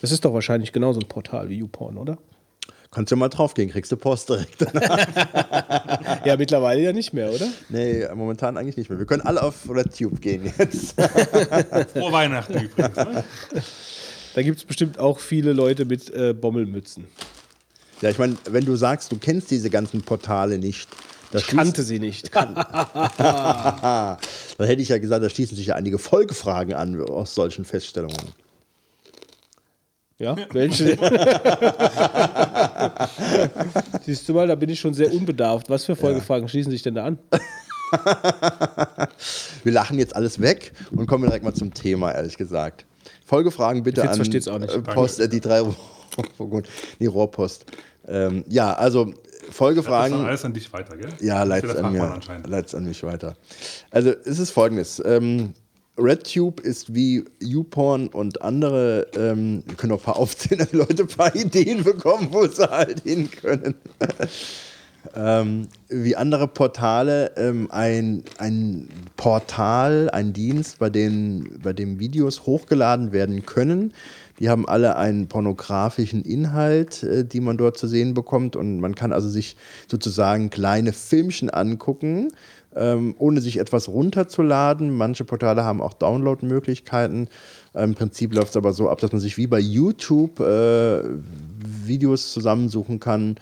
Das 0.00 0.12
ist 0.12 0.24
doch 0.24 0.32
wahrscheinlich 0.32 0.72
genauso 0.72 1.00
ein 1.00 1.08
Portal 1.08 1.48
wie 1.48 1.56
YouPorn, 1.56 1.96
oder? 1.96 2.18
Kannst 2.90 3.12
du 3.12 3.16
mal 3.16 3.28
draufgehen, 3.28 3.70
kriegst 3.70 3.92
du 3.92 3.96
Post 3.96 4.30
direkt. 4.30 4.64
Ja, 6.24 6.36
mittlerweile 6.36 6.80
ja 6.80 6.92
nicht 6.92 7.12
mehr, 7.12 7.32
oder? 7.32 7.46
nee, 7.68 8.06
momentan 8.14 8.56
eigentlich 8.56 8.76
nicht 8.76 8.90
mehr. 8.90 8.98
Wir 8.98 9.06
können 9.06 9.22
alle 9.22 9.42
auf 9.42 9.68
RedTube 9.68 10.20
gehen 10.20 10.52
jetzt. 10.58 11.00
Frohe 11.92 12.12
Weihnachten 12.12 12.54
übrigens. 12.54 12.96
Ne? 12.96 13.24
Da 14.34 14.42
gibt 14.42 14.58
es 14.58 14.64
bestimmt 14.64 14.98
auch 14.98 15.20
viele 15.20 15.52
Leute 15.52 15.84
mit 15.84 16.10
äh, 16.10 16.34
Bommelmützen. 16.34 17.06
ja, 18.00 18.10
ich 18.10 18.18
meine, 18.18 18.36
wenn 18.50 18.64
du 18.64 18.76
sagst, 18.76 19.12
du 19.12 19.18
kennst 19.18 19.50
diese 19.50 19.70
ganzen 19.70 20.02
Portale 20.02 20.58
nicht, 20.58 20.88
da 21.30 21.38
Ich 21.38 21.46
kannte 21.46 21.82
sie 21.82 21.98
nicht. 21.98 22.34
dann 22.34 24.18
hätte 24.58 24.82
ich 24.82 24.88
ja 24.88 24.98
gesagt, 24.98 25.24
da 25.24 25.28
schließen 25.28 25.56
sich 25.56 25.66
ja 25.66 25.74
einige 25.74 25.98
Folgefragen 25.98 26.74
an 26.74 27.00
aus 27.00 27.34
solchen 27.34 27.64
Feststellungen. 27.64 28.32
Ja, 30.20 30.34
welche? 30.52 30.98
Siehst 34.04 34.28
du 34.28 34.34
mal, 34.34 34.48
da 34.48 34.56
bin 34.56 34.68
ich 34.68 34.80
schon 34.80 34.92
sehr 34.92 35.12
unbedarft. 35.12 35.70
Was 35.70 35.84
für 35.84 35.94
Folgefragen 35.94 36.48
schließen 36.48 36.72
sich 36.72 36.82
denn 36.82 36.96
da 36.96 37.04
an? 37.04 37.20
Wir 39.62 39.72
lachen 39.72 39.96
jetzt 39.98 40.16
alles 40.16 40.40
weg 40.40 40.72
und 40.90 41.06
kommen 41.06 41.22
direkt 41.24 41.44
mal 41.44 41.54
zum 41.54 41.72
Thema, 41.72 42.10
ehrlich 42.12 42.36
gesagt. 42.36 42.84
Folgefragen 43.24 43.84
bitte 43.84 44.00
Fitz 44.00 44.48
an 44.48 44.54
auch 44.54 44.58
nicht. 44.58 44.74
äh, 44.74 44.82
Post, 44.82 45.20
äh, 45.20 45.28
die 45.28 45.40
drei, 45.40 45.62
oh 46.38 46.62
die 46.98 47.06
Rohrpost. 47.06 47.66
Ähm, 48.08 48.44
ja, 48.48 48.74
also 48.74 49.04
Das 49.04 49.14
ist 49.14 49.54
Folgefragen. 49.54 50.18
dann 50.18 50.26
alles 50.26 50.44
an 50.44 50.52
dich 50.52 50.72
weiter, 50.72 50.96
gell? 50.96 51.10
Ja, 51.20 51.44
leit's 51.44 51.72
der 51.72 51.84
an, 51.84 51.92
mir, 51.92 52.18
leit's 52.46 52.74
an 52.74 52.84
mich 52.84 53.04
weiter. 53.04 53.36
Also 53.92 54.10
es 54.24 54.40
ist 54.40 54.50
folgendes. 54.50 55.00
Ähm, 55.04 55.54
RedTube 55.98 56.60
ist 56.60 56.94
wie 56.94 57.24
YouPorn 57.40 58.08
und 58.08 58.42
andere, 58.42 59.06
ähm, 59.16 59.62
wir 59.66 59.74
können 59.74 59.92
auch 59.92 59.98
ein 59.98 60.04
paar 60.04 60.16
aufzählen, 60.18 60.58
damit 60.58 60.88
Leute 60.88 61.02
ein 61.02 61.08
paar 61.08 61.34
Ideen 61.34 61.84
bekommen, 61.84 62.28
wo 62.30 62.46
sie 62.46 62.70
halt 62.70 63.02
hin 63.02 63.30
können. 63.30 63.74
ähm, 65.14 65.68
wie 65.88 66.16
andere 66.16 66.48
Portale 66.48 67.32
ähm, 67.36 67.68
ein, 67.70 68.22
ein 68.38 68.88
Portal, 69.16 70.10
ein 70.10 70.32
Dienst, 70.32 70.78
bei 70.78 70.90
dem, 70.90 71.58
bei 71.62 71.72
dem 71.72 71.98
Videos 71.98 72.46
hochgeladen 72.46 73.12
werden 73.12 73.44
können. 73.44 73.92
Die 74.38 74.48
haben 74.48 74.68
alle 74.68 74.96
einen 74.96 75.26
pornografischen 75.26 76.22
Inhalt, 76.22 77.02
äh, 77.02 77.24
die 77.24 77.40
man 77.40 77.58
dort 77.58 77.76
zu 77.76 77.88
sehen 77.88 78.14
bekommt. 78.14 78.56
Und 78.56 78.80
man 78.80 78.94
kann 78.94 79.12
also 79.12 79.28
sich 79.28 79.56
sozusagen 79.90 80.50
kleine 80.50 80.92
Filmchen 80.92 81.50
angucken, 81.50 82.32
ähm, 82.74 83.14
ohne 83.18 83.40
sich 83.40 83.58
etwas 83.58 83.88
runterzuladen. 83.88 84.96
Manche 84.96 85.24
Portale 85.24 85.64
haben 85.64 85.80
auch 85.80 85.94
Download-Möglichkeiten. 85.94 87.28
Im 87.74 87.94
Prinzip 87.94 88.34
läuft 88.34 88.50
es 88.50 88.56
aber 88.56 88.72
so 88.72 88.88
ab, 88.88 89.00
dass 89.00 89.12
man 89.12 89.20
sich 89.20 89.36
wie 89.36 89.46
bei 89.46 89.60
YouTube 89.60 90.40
äh, 90.40 91.02
Videos 91.84 92.32
zusammensuchen 92.32 93.00
kann 93.00 93.36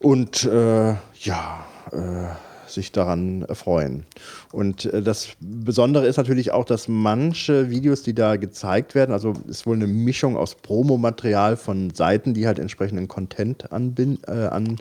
und 0.00 0.44
äh, 0.44 0.94
ja, 1.14 1.66
äh, 1.92 2.49
sich 2.70 2.92
daran 2.92 3.42
erfreuen. 3.42 4.04
Und 4.52 4.86
äh, 4.86 5.02
das 5.02 5.28
Besondere 5.40 6.06
ist 6.06 6.16
natürlich 6.16 6.52
auch, 6.52 6.64
dass 6.64 6.88
manche 6.88 7.70
Videos, 7.70 8.02
die 8.02 8.14
da 8.14 8.36
gezeigt 8.36 8.94
werden, 8.94 9.12
also 9.12 9.34
ist 9.48 9.66
wohl 9.66 9.76
eine 9.76 9.86
Mischung 9.86 10.36
aus 10.36 10.54
Promomaterial 10.54 11.56
von 11.56 11.90
Seiten, 11.90 12.34
die 12.34 12.46
halt 12.46 12.58
entsprechenden 12.58 13.08
Content 13.08 13.72
anbinden, 13.72 14.22
äh, 14.26 14.46
an, 14.46 14.76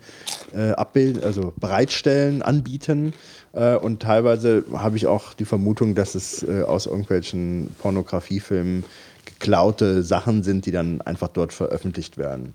äh, 0.53 0.71
abbilden, 0.71 1.23
also 1.23 1.53
bereitstellen, 1.57 2.41
anbieten. 2.41 3.13
Äh, 3.53 3.75
und 3.75 4.01
teilweise 4.01 4.63
habe 4.73 4.97
ich 4.97 5.07
auch 5.07 5.33
die 5.33 5.45
Vermutung, 5.45 5.95
dass 5.95 6.15
es 6.15 6.47
aus 6.47 6.85
irgendwelchen 6.85 7.75
Pornografiefilmen 7.79 8.83
geklaute 9.25 10.03
Sachen 10.03 10.43
sind, 10.43 10.65
die 10.65 10.71
dann 10.71 11.01
einfach 11.01 11.29
dort 11.29 11.53
veröffentlicht 11.53 12.17
werden. 12.17 12.53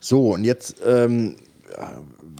So, 0.00 0.34
und 0.34 0.44
jetzt 0.44 0.76
ähm, 0.86 1.36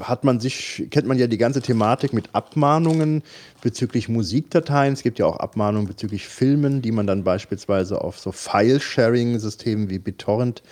hat 0.00 0.24
man 0.24 0.40
sich, 0.40 0.86
kennt 0.90 1.06
man 1.06 1.18
ja 1.18 1.26
die 1.26 1.38
ganze 1.38 1.60
Thematik 1.60 2.12
mit 2.12 2.30
Abmahnungen 2.34 3.22
bezüglich 3.62 4.08
Musikdateien. 4.08 4.92
Es 4.92 5.02
gibt 5.02 5.18
ja 5.18 5.26
auch 5.26 5.36
Abmahnungen 5.36 5.86
bezüglich 5.86 6.26
Filmen, 6.26 6.82
die 6.82 6.92
man 6.92 7.06
dann 7.06 7.24
beispielsweise 7.24 8.00
auf 8.00 8.18
so 8.18 8.32
File-Sharing-Systemen 8.32 9.90
wie 9.90 9.98
BitTorrent 9.98 10.62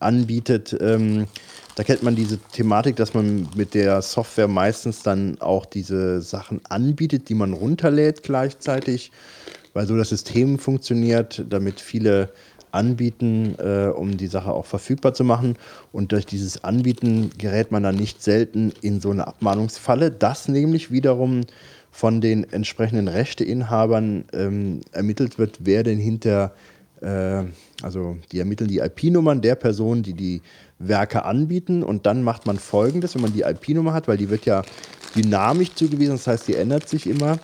anbietet. 0.00 0.76
Ähm, 0.80 1.26
da 1.76 1.84
kennt 1.84 2.02
man 2.02 2.16
diese 2.16 2.38
Thematik, 2.38 2.96
dass 2.96 3.14
man 3.14 3.48
mit 3.54 3.74
der 3.74 4.02
Software 4.02 4.48
meistens 4.48 5.02
dann 5.02 5.40
auch 5.40 5.66
diese 5.66 6.20
Sachen 6.20 6.60
anbietet, 6.68 7.28
die 7.28 7.34
man 7.34 7.52
runterlädt 7.52 8.22
gleichzeitig, 8.22 9.12
weil 9.72 9.86
so 9.86 9.96
das 9.96 10.08
System 10.08 10.58
funktioniert, 10.58 11.44
damit 11.48 11.80
viele 11.80 12.30
anbieten, 12.72 13.54
äh, 13.58 13.88
um 13.88 14.16
die 14.16 14.26
Sache 14.26 14.52
auch 14.52 14.66
verfügbar 14.66 15.14
zu 15.14 15.24
machen. 15.24 15.56
Und 15.92 16.12
durch 16.12 16.26
dieses 16.26 16.64
Anbieten 16.64 17.30
gerät 17.38 17.70
man 17.72 17.82
dann 17.82 17.96
nicht 17.96 18.22
selten 18.22 18.72
in 18.80 19.00
so 19.00 19.10
eine 19.10 19.26
Abmahnungsfalle, 19.26 20.10
das 20.10 20.48
nämlich 20.48 20.90
wiederum 20.90 21.42
von 21.90 22.20
den 22.20 22.50
entsprechenden 22.52 23.08
Rechteinhabern 23.08 24.24
ähm, 24.32 24.80
ermittelt 24.92 25.38
wird, 25.38 25.58
wer 25.60 25.82
denn 25.82 25.98
hinter, 25.98 26.52
äh, 27.00 27.42
also 27.82 28.16
die 28.30 28.38
ermitteln 28.38 28.68
die 28.68 28.78
IP-Nummern 28.78 29.40
der 29.40 29.56
Personen, 29.56 30.02
die 30.02 30.14
die 30.14 30.42
Werke 30.78 31.24
anbieten. 31.24 31.82
Und 31.82 32.06
dann 32.06 32.22
macht 32.22 32.46
man 32.46 32.58
folgendes, 32.58 33.14
wenn 33.14 33.22
man 33.22 33.32
die 33.32 33.42
IP-Nummer 33.42 33.92
hat, 33.92 34.08
weil 34.08 34.16
die 34.16 34.30
wird 34.30 34.46
ja 34.46 34.62
dynamisch 35.16 35.74
zugewiesen, 35.74 36.14
das 36.14 36.26
heißt, 36.26 36.48
die 36.48 36.54
ändert 36.54 36.88
sich 36.88 37.06
immer 37.06 37.38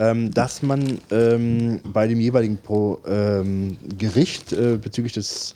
ähm, 0.00 0.32
dass 0.32 0.62
man 0.62 0.98
ähm, 1.10 1.80
bei 1.84 2.08
dem 2.08 2.18
jeweiligen 2.18 2.56
Pro, 2.56 2.98
ähm, 3.06 3.76
Gericht 3.98 4.52
äh, 4.52 4.78
bezüglich 4.78 5.12
des 5.12 5.54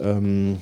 ähm, 0.00 0.58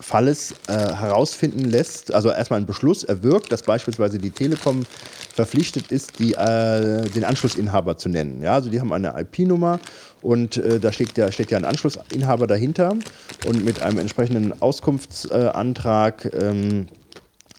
Falles 0.00 0.54
äh, 0.68 0.72
herausfinden 0.72 1.64
lässt, 1.64 2.14
also 2.14 2.30
erstmal 2.30 2.58
einen 2.58 2.66
Beschluss 2.66 3.02
erwirkt, 3.02 3.50
dass 3.50 3.62
beispielsweise 3.62 4.18
die 4.18 4.30
Telekom 4.30 4.86
verpflichtet 5.34 5.90
ist, 5.90 6.20
die, 6.20 6.34
äh, 6.34 7.08
den 7.10 7.24
Anschlussinhaber 7.24 7.98
zu 7.98 8.08
nennen. 8.08 8.40
Ja, 8.42 8.54
also 8.54 8.70
die 8.70 8.78
haben 8.78 8.92
eine 8.92 9.12
IP-Nummer 9.18 9.80
und 10.22 10.56
äh, 10.56 10.78
da 10.78 10.92
steht, 10.92 11.16
der, 11.16 11.32
steht 11.32 11.50
ja 11.50 11.58
ein 11.58 11.64
Anschlussinhaber 11.64 12.46
dahinter 12.46 12.94
und 13.44 13.64
mit 13.64 13.82
einem 13.82 13.98
entsprechenden 13.98 14.62
Auskunftsantrag 14.62 16.30
ähm, 16.32 16.86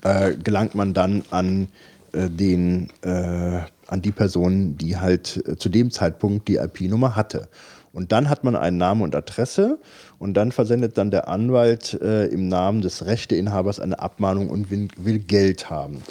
äh, 0.04 0.34
gelangt 0.36 0.76
man 0.76 0.94
dann 0.94 1.24
an 1.30 1.68
äh, 2.14 2.30
den 2.30 2.90
äh, 3.02 3.62
an 3.90 4.02
die 4.02 4.12
Person, 4.12 4.78
die 4.78 4.98
halt 4.98 5.44
äh, 5.48 5.56
zu 5.58 5.70
dem 5.70 5.92
Zeitpunkt 5.92 6.48
die 6.48 6.58
IP-Nummer 6.58 7.16
hatte. 7.16 7.50
Und 7.92 8.12
dann 8.12 8.30
hat 8.30 8.44
man 8.44 8.56
einen 8.56 8.78
Namen 8.78 9.02
und 9.02 9.16
Adresse 9.16 9.80
und 10.20 10.36
dann 10.36 10.52
versendet 10.52 10.98
dann 10.98 11.10
der 11.12 11.28
Anwalt 11.28 12.00
äh, 12.02 12.26
im 12.28 12.48
Namen 12.48 12.82
des 12.82 13.06
Rechteinhabers 13.06 13.80
eine 13.80 14.00
Abmahnung 14.00 14.50
und 14.50 14.70
will, 14.70 14.90
will 14.98 15.20
Geld 15.20 15.70
haben. 15.70 16.04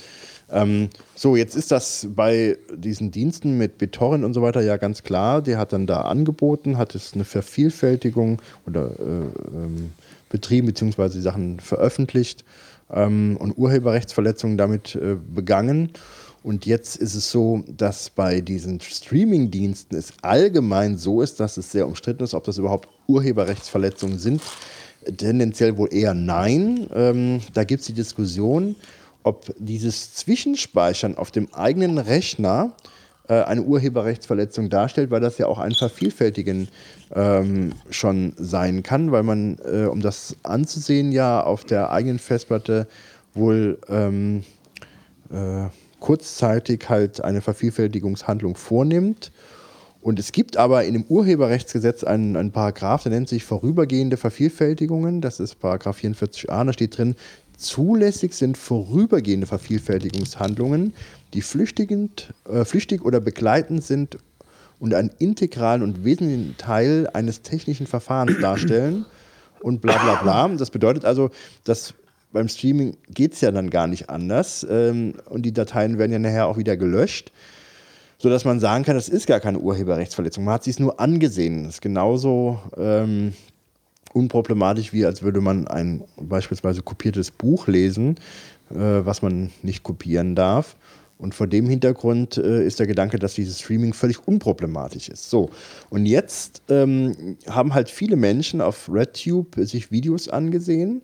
Ähm, 0.51 0.89
so, 1.15 1.37
jetzt 1.37 1.55
ist 1.55 1.71
das 1.71 2.09
bei 2.11 2.57
diesen 2.75 3.11
Diensten 3.11 3.59
mit 3.59 3.79
BitTorrent 3.79 4.25
und 4.25 4.35
so 4.35 4.43
weiter 4.43 4.63
ja 4.63 4.77
ganz 4.77 5.03
klar. 5.03 5.43
Der 5.43 5.59
hat 5.59 5.73
dann 5.73 5.87
da 5.87 6.03
angeboten, 6.03 6.79
hat 6.79 6.95
es 6.95 7.13
eine 7.15 7.25
Vervielfältigung 7.25 8.41
oder 8.67 8.91
äh, 8.99 9.57
ähm, 9.57 9.93
betrieben, 10.31 10.67
beziehungsweise 10.67 11.21
Sachen 11.21 11.61
veröffentlicht 11.61 12.45
ähm, 12.91 13.37
und 13.39 13.57
Urheberrechtsverletzungen 13.57 14.57
damit 14.57 14.95
äh, 14.95 15.17
begangen. 15.17 15.93
Und 16.43 16.67
jetzt 16.67 16.97
ist 16.97 17.15
es 17.15 17.31
so, 17.31 17.65
dass 17.67 18.11
bei 18.11 18.41
diesen 18.41 18.81
Streaming-Diensten 18.81 19.97
es 19.97 20.13
allgemein 20.23 20.97
so 20.97 21.21
ist, 21.21 21.41
dass 21.41 21.57
es 21.57 21.73
sehr 21.73 21.87
umstritten 21.87 22.23
ist, 22.25 22.35
ob 22.35 22.45
das 22.45 22.59
überhaupt 22.59 22.89
Urheberrechtsverletzungen 23.07 24.19
sind. 24.19 24.43
Tendenziell 25.17 25.77
wohl 25.77 25.93
eher 25.93 26.15
nein. 26.15 26.89
Ähm, 26.95 27.41
da 27.55 27.65
gibt 27.65 27.81
es 27.81 27.87
die 27.87 27.93
Diskussion, 27.93 28.77
ob 29.23 29.53
dieses 29.59 30.15
Zwischenspeichern 30.15 31.17
auf 31.17 31.31
dem 31.31 31.53
eigenen 31.53 31.99
Rechner 31.99 32.73
äh, 33.29 33.43
eine 33.43 33.63
Urheberrechtsverletzung 33.63 34.71
darstellt, 34.71 35.11
weil 35.11 35.21
das 35.21 35.39
ja 35.39 35.47
auch 35.47 35.59
ein 35.59 35.73
Vervielfältigen 35.73 36.69
ähm, 37.15 37.73
schon 37.91 38.33
sein 38.37 38.83
kann, 38.83 39.13
weil 39.13 39.23
man, 39.23 39.59
äh, 39.65 39.85
um 39.85 40.01
das 40.01 40.37
anzusehen, 40.45 41.13
ja 41.13 41.43
auf 41.43 41.65
der 41.65 41.91
eigenen 41.91 42.19
Festplatte 42.19 42.87
wohl 43.35 43.79
ähm, 43.89 44.45
äh, 45.31 45.67
kurzzeitig 46.01 46.89
halt 46.89 47.23
eine 47.23 47.41
Vervielfältigungshandlung 47.41 48.57
vornimmt. 48.57 49.33
Und 50.01 50.19
es 50.19 50.33
gibt 50.33 50.57
aber 50.57 50.85
in 50.85 50.95
dem 50.95 51.05
Urheberrechtsgesetz 51.05 52.05
einen, 52.05 52.37
einen 52.37 52.53
Paragraph, 52.53 53.03
der 53.03 53.13
nennt 53.13 53.29
sich 53.29 53.45
vorübergehende 53.45 54.17
Vervielfältigungen. 54.17 55.21
Das 55.21 55.41
ist 55.41 55.57
Paragraph 55.57 55.99
44a, 55.99 56.65
da 56.65 56.73
steht 56.73 56.97
drin, 56.97 57.17
zulässig 57.57 58.35
sind 58.35 58.57
vorübergehende 58.57 59.47
Vervielfältigungshandlungen, 59.47 60.95
die 61.35 61.43
flüchtigend, 61.43 62.33
äh, 62.49 62.65
flüchtig 62.65 63.05
oder 63.05 63.21
begleitend 63.21 63.85
sind 63.85 64.19
und 64.79 64.95
einen 64.95 65.11
integralen 65.19 65.83
und 65.83 66.05
wesentlichen 66.05 66.57
Teil 66.57 67.09
eines 67.13 67.43
technischen 67.43 67.89
Verfahrens 67.89 68.41
darstellen 68.41 69.05
und 69.61 69.81
bla 69.81 69.99
bla 69.99 70.15
bla. 70.23 70.49
Das 70.57 70.71
bedeutet 70.71 71.05
also, 71.05 71.31
dass 71.65 71.95
beim 72.33 72.49
Streaming 72.49 72.97
geht 73.09 73.35
es 73.35 73.41
ja 73.41 73.51
dann 73.51 73.71
gar 73.71 73.87
nicht 73.87 74.11
anders 74.11 74.67
ähm, 74.69 75.15
und 75.27 75.43
die 75.43 75.53
Dateien 75.53 75.99
werden 75.99 76.13
ja 76.13 76.19
nachher 76.19 76.47
auch 76.47 76.57
wieder 76.57 76.77
gelöscht, 76.77 77.33
sodass 78.19 78.45
man 78.45 78.61
sagen 78.61 78.85
kann, 78.85 78.97
das 78.97 79.09
ist 79.09 79.27
gar 79.27 79.41
keine 79.41 79.59
Urheberrechtsverletzung. 79.59 80.45
Man 80.45 80.55
hat 80.55 80.67
es 80.67 80.79
nur 80.79 81.01
angesehen. 81.01 81.65
Das 81.65 81.75
ist 81.75 81.83
genauso 81.83 82.61
ähm, 82.77 83.33
unproblematisch, 84.13 84.93
wie 84.93 85.07
als 85.07 85.23
würde 85.23 85.41
man 85.41 85.69
ein 85.69 86.05
beispielsweise 86.17 86.83
kopiertes 86.83 87.31
Buch 87.31 87.67
lesen, 87.67 88.17
äh, 88.71 88.77
was 88.77 89.23
man 89.23 89.51
nicht 89.63 89.83
kopieren 89.83 90.35
darf. 90.35 90.77
Und 91.19 91.35
vor 91.35 91.49
dem 91.49 91.69
Hintergrund 91.69 92.37
äh, 92.37 92.65
ist 92.65 92.79
der 92.79 92.87
Gedanke, 92.87 93.19
dass 93.19 93.35
dieses 93.35 93.61
Streaming 93.61 93.93
völlig 93.93 94.27
unproblematisch 94.29 95.09
ist. 95.09 95.29
So, 95.31 95.51
und 95.91 96.07
jetzt 96.07 96.63
ähm, 96.69 97.37
haben 97.49 97.75
halt 97.75 97.91
viele 97.91 98.15
Menschen 98.15 98.61
auf 98.61 98.89
RedTube 98.89 99.57
sich 99.57 99.91
Videos 99.91 100.29
angesehen 100.29 101.03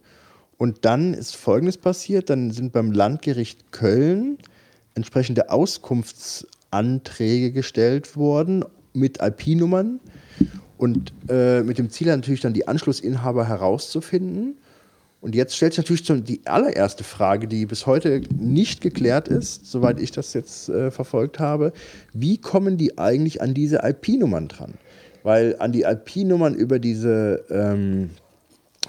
und 0.59 0.84
dann 0.84 1.14
ist 1.14 1.36
Folgendes 1.36 1.78
passiert, 1.78 2.28
dann 2.30 2.50
sind 2.50 2.72
beim 2.72 2.90
Landgericht 2.92 3.70
Köln 3.72 4.38
entsprechende 4.94 5.50
Auskunftsanträge 5.50 7.52
gestellt 7.52 8.16
worden 8.16 8.64
mit 8.92 9.20
IP-Nummern 9.20 9.98
und 10.78 11.12
äh, 11.28 11.62
mit 11.62 11.78
dem 11.78 11.90
Ziel 11.90 12.07
natürlich 12.09 12.40
dann 12.40 12.55
die 12.55 12.66
Anschlussinhaber 12.68 13.48
herauszufinden. 13.48 14.57
Und 15.20 15.34
jetzt 15.34 15.57
stellt 15.57 15.72
sich 15.72 15.82
natürlich 15.82 16.07
die 16.24 16.42
allererste 16.44 17.02
Frage, 17.02 17.48
die 17.48 17.64
bis 17.64 17.86
heute 17.86 18.20
nicht 18.36 18.82
geklärt 18.82 19.28
ist, 19.28 19.64
soweit 19.64 19.98
ich 19.98 20.11
das 20.11 20.34
jetzt 20.34 20.68
äh, 20.68 20.90
verfolgt 20.90 21.40
habe. 21.40 21.72
Wie 22.12 22.36
kommen 22.36 22.76
die 22.76 22.98
eigentlich 22.98 23.40
an 23.40 23.55
diese 23.55 23.80
IP-Nummern 23.82 24.48
dran? 24.48 24.74
Weil 25.22 25.57
an 25.61 25.72
die 25.72 25.84
IP-Nummern 25.84 26.55
über 26.55 26.78
diese 26.78 27.42
ähm, 27.48 28.11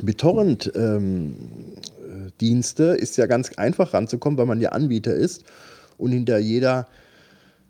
BitTorrent-Dienste 0.01 2.83
ähm, 2.83 2.95
ist 2.95 3.17
ja 3.17 3.25
ganz 3.27 3.51
einfach 3.53 3.93
ranzukommen, 3.93 4.37
weil 4.37 4.45
man 4.45 4.61
ja 4.61 4.69
Anbieter 4.69 5.13
ist 5.13 5.43
und 5.97 6.11
hinter 6.11 6.37
jeder, 6.37 6.87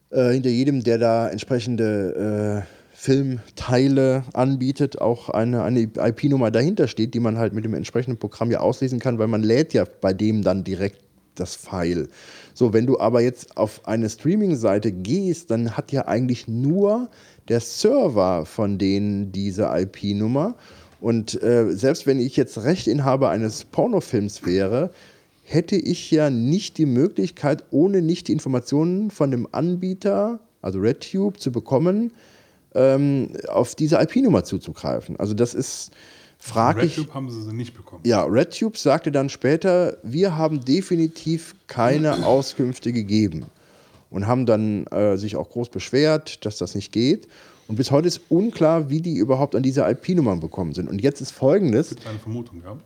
äh, 0.10 0.32
hinter 0.32 0.50
jedem, 0.50 0.84
der 0.84 0.98
da 0.98 1.30
entsprechende 1.30 2.66
äh, 2.66 2.68
Filmteile 2.94 4.24
anbietet, 4.34 5.02
auch 5.02 5.30
eine, 5.30 5.64
eine 5.64 5.82
IP-Nummer 5.82 6.50
dahinter 6.50 6.88
steht, 6.88 7.14
die 7.14 7.20
man 7.20 7.38
halt 7.38 7.54
mit 7.54 7.66
dem 7.66 7.74
entsprechenden 7.74 8.18
Programm 8.18 8.52
ja 8.52 8.62
auslesen 8.62 9.00
kann, 9.00 9.20
weil 9.20 9.28
man 9.28 9.44
lädt 9.44 9.74
ja 9.74 9.86
bei 10.02 10.14
dem 10.14 10.42
dann 10.42 10.64
direkt 10.64 11.02
das 11.36 11.56
File. 11.56 12.08
So, 12.54 12.74
wenn 12.74 12.86
du 12.86 13.00
aber 13.00 13.22
jetzt 13.22 13.58
auf 13.58 13.88
eine 13.88 14.10
Streaming-Seite 14.10 14.94
gehst, 14.94 15.52
dann 15.52 15.76
hat 15.76 15.92
ja 15.92 16.08
eigentlich 16.08 16.48
nur 16.48 17.10
der 17.50 17.60
Server 17.60 18.46
von 18.46 18.78
denen 18.78 19.32
diese 19.32 19.66
IP-Nummer. 19.66 20.56
Und 21.00 21.42
äh, 21.42 21.72
selbst 21.72 22.08
wenn 22.08 22.20
ich 22.20 22.36
jetzt 22.36 22.64
Rechtinhaber 22.64 23.30
eines 23.30 23.66
Pornofilms 23.66 24.46
wäre, 24.46 24.92
hätte 25.44 25.76
ich 25.76 26.10
ja 26.10 26.30
nicht 26.30 26.78
die 26.78 26.86
Möglichkeit, 26.86 27.64
ohne 27.72 28.02
nicht 28.02 28.28
die 28.28 28.34
Informationen 28.34 29.12
von 29.12 29.32
dem 29.32 29.48
Anbieter, 29.52 30.40
also 30.62 30.80
RedTube, 30.80 31.40
zu 31.40 31.52
bekommen, 31.52 32.12
ähm, 32.74 33.30
auf 33.48 33.76
diese 33.76 34.02
IP-Nummer 34.02 34.44
zuzugreifen. 34.44 35.18
Also 35.20 35.34
das 35.34 35.54
ist 35.54 35.92
fraglich. 36.40 36.98
RedTube 36.98 37.14
haben 37.14 37.30
sie 37.30 37.42
sie 37.44 37.54
nicht 37.54 37.76
bekommen. 37.76 38.02
Ja, 38.06 38.24
RedTube 38.24 38.78
sagte 38.78 39.12
dann 39.12 39.30
später, 39.30 39.98
wir 40.04 40.36
haben 40.36 40.66
definitiv 40.66 41.56
keine 41.68 42.26
Auskünfte 42.26 42.92
gegeben 42.92 43.46
und 44.10 44.28
haben 44.28 44.46
dann 44.46 44.88
äh, 44.88 45.18
sich 45.18 45.36
auch 45.36 45.50
groß 45.50 45.70
beschwert, 45.70 46.46
dass 46.46 46.58
das 46.58 46.74
nicht 46.74 46.92
geht. 46.92 47.28
Und 47.68 47.78
bis 47.78 47.92
heute 47.92 48.08
ist 48.08 48.22
unklar, 48.30 48.90
wie 48.90 49.02
die 49.02 49.16
überhaupt 49.16 49.56
an 49.56 49.64
diese 49.64 49.82
IP-Nummern 49.90 50.40
bekommen 50.40 50.74
sind. 50.74 50.88
Und 50.88 51.02
jetzt 51.02 51.22
ist 51.22 51.32
Folgendes. 51.32 51.92
Es 51.92 51.96
gibt 51.96 52.08
eine 52.08 52.20
Vermutung, 52.20 52.62
ja. 52.64 52.78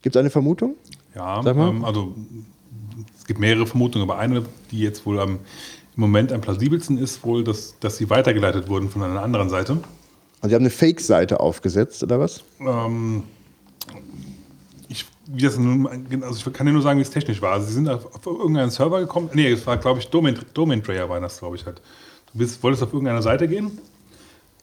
Gibt 0.00 0.16
es 0.16 0.20
eine 0.20 0.30
Vermutung? 0.30 0.74
Ja, 1.14 1.42
Sag 1.42 1.56
mal. 1.56 1.68
ähm, 1.68 1.84
also 1.84 2.14
es 3.18 3.26
gibt 3.26 3.38
mehrere 3.40 3.66
Vermutungen, 3.66 4.08
aber 4.08 4.18
eine, 4.18 4.42
die 4.70 4.80
jetzt 4.80 5.04
wohl 5.04 5.20
am, 5.20 5.32
im 5.32 6.00
Moment 6.00 6.32
am 6.32 6.40
plausibelsten 6.40 6.98
ist, 6.98 7.24
wohl, 7.24 7.44
dass, 7.44 7.78
dass 7.78 7.98
sie 7.98 8.08
weitergeleitet 8.08 8.68
wurden 8.68 8.88
von 8.88 9.02
einer 9.02 9.22
anderen 9.22 9.50
Seite. 9.50 9.78
Also 10.40 10.48
sie 10.48 10.54
haben 10.54 10.62
eine 10.62 10.70
Fake-Seite 10.70 11.38
aufgesetzt, 11.38 12.02
oder 12.02 12.18
was? 12.18 12.42
Ähm, 12.60 13.24
ich, 14.88 15.06
wie 15.26 15.42
das 15.42 15.58
nun, 15.58 15.86
also 16.22 16.50
ich 16.50 16.52
kann 16.52 16.66
dir 16.66 16.72
nur 16.72 16.82
sagen, 16.82 16.98
wie 16.98 17.02
es 17.02 17.10
technisch 17.10 17.42
war. 17.42 17.52
Also 17.52 17.66
sie 17.68 17.74
sind 17.74 17.88
auf, 17.88 18.12
auf 18.14 18.26
irgendeinen 18.26 18.70
Server 18.70 18.98
gekommen. 18.98 19.28
Nee, 19.34 19.52
es 19.52 19.66
war, 19.66 19.76
glaube 19.76 20.00
ich, 20.00 20.08
Domain, 20.08 20.38
Domain 20.54 20.82
Trayer 20.82 21.08
war 21.08 21.20
das, 21.20 21.38
glaube 21.38 21.56
ich, 21.56 21.66
halt. 21.66 21.82
Du 22.32 22.38
bist, 22.38 22.62
wolltest 22.62 22.82
auf 22.82 22.92
irgendeine 22.94 23.20
Seite 23.20 23.46
gehen 23.46 23.78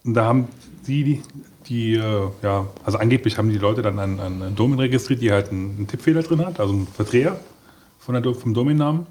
und 0.06 0.14
da 0.14 0.26
haben 0.26 0.48
die, 0.88 1.04
die, 1.04 1.22
die 1.68 1.94
äh, 1.96 2.28
ja, 2.42 2.68
also 2.84 2.98
angeblich 2.98 3.38
haben 3.38 3.50
die 3.50 3.58
Leute 3.58 3.82
dann 3.82 4.00
einen, 4.00 4.20
einen 4.20 4.56
Domain 4.56 4.80
registriert, 4.80 5.22
die 5.22 5.32
halt 5.32 5.50
einen, 5.52 5.76
einen 5.78 5.88
Tippfehler 5.88 6.24
drin 6.24 6.46
hat, 6.46 6.60
also 6.60 6.74
einen 6.74 6.88
Verdreher 6.88 7.40
von 8.00 8.22
der, 8.22 8.34
vom 8.34 8.54
Domainnamen. 8.54 9.06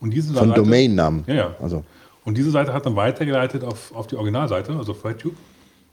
Und 0.00 0.10
diese 0.10 0.32
Von 0.34 0.54
Domainnamen. 0.54 1.24
Ja, 1.26 1.34
ja. 1.34 1.56
Also, 1.60 1.84
Und 2.24 2.36
diese 2.38 2.50
Seite 2.52 2.72
hat 2.72 2.86
dann 2.86 2.94
weitergeleitet 2.94 3.64
auf, 3.64 3.92
auf 3.94 4.06
die 4.06 4.14
Originalseite, 4.16 4.72
also 4.76 4.92
auf 4.92 5.04
RedTube. 5.04 5.34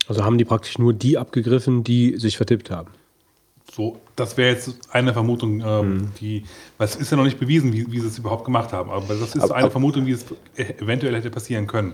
Also 0.08 0.24
haben 0.24 0.38
die 0.38 0.46
praktisch 0.46 0.78
nur 0.78 0.94
die 0.94 1.18
abgegriffen, 1.18 1.84
die 1.84 2.18
sich 2.18 2.38
vertippt 2.38 2.70
haben. 2.70 2.90
So, 3.74 4.00
das 4.16 4.38
wäre 4.38 4.54
jetzt 4.54 4.94
eine 4.94 5.12
Vermutung, 5.14 5.62
ähm, 5.66 6.10
die, 6.22 6.44
weil 6.78 6.88
es 6.88 6.96
ist 6.96 7.10
ja 7.10 7.18
noch 7.18 7.24
nicht 7.24 7.40
bewiesen, 7.40 7.74
wie, 7.74 7.92
wie 7.92 8.00
sie 8.00 8.08
es 8.08 8.20
überhaupt 8.20 8.46
gemacht 8.46 8.72
haben, 8.74 8.92
aber 8.92 9.08
das 9.16 9.34
ist 9.36 9.42
Aber- 9.42 9.56
eine 9.56 9.64
aber- 9.64 9.72
Vermutung, 9.72 10.06
wie 10.06 10.12
es 10.12 10.24
eventuell 10.56 11.16
hätte 11.16 11.32
passieren 11.32 11.66
können. 11.66 11.94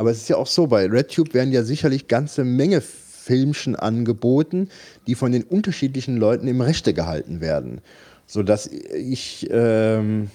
Aber 0.00 0.12
es 0.12 0.22
ist 0.22 0.30
ja 0.30 0.36
auch 0.36 0.46
so, 0.46 0.66
bei 0.66 0.86
RedTube 0.86 1.34
werden 1.34 1.52
ja 1.52 1.62
sicherlich 1.62 2.08
ganze 2.08 2.42
Menge 2.42 2.80
Filmchen 2.80 3.76
angeboten, 3.76 4.70
die 5.06 5.14
von 5.14 5.30
den 5.30 5.42
unterschiedlichen 5.42 6.16
Leuten 6.16 6.48
im 6.48 6.62
Rechte 6.62 6.94
gehalten 6.94 7.42
werden. 7.42 7.82
Sodass 8.26 8.66
ich 8.66 9.46
ähm, 9.50 10.30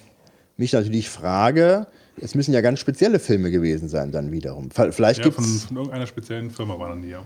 mich 0.56 0.72
natürlich 0.72 1.08
frage, 1.08 1.88
es 2.20 2.36
müssen 2.36 2.54
ja 2.54 2.60
ganz 2.60 2.78
spezielle 2.78 3.18
Filme 3.18 3.50
gewesen 3.50 3.88
sein 3.88 4.12
dann 4.12 4.30
wiederum. 4.30 4.70
Vielleicht 4.70 5.18
Ja, 5.18 5.24
gibt 5.24 5.34
von, 5.34 5.44
es 5.44 5.64
von 5.64 5.76
irgendeiner 5.78 6.06
speziellen 6.06 6.52
Firma 6.52 6.78
waren 6.78 7.02
die 7.02 7.08
ja. 7.08 7.24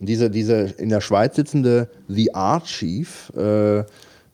diese, 0.00 0.28
diese 0.28 0.74
in 0.76 0.90
der 0.90 1.00
Schweiz 1.00 1.36
sitzende 1.36 1.88
The 2.08 2.34
Archive, 2.34 3.86
äh, 3.88 3.90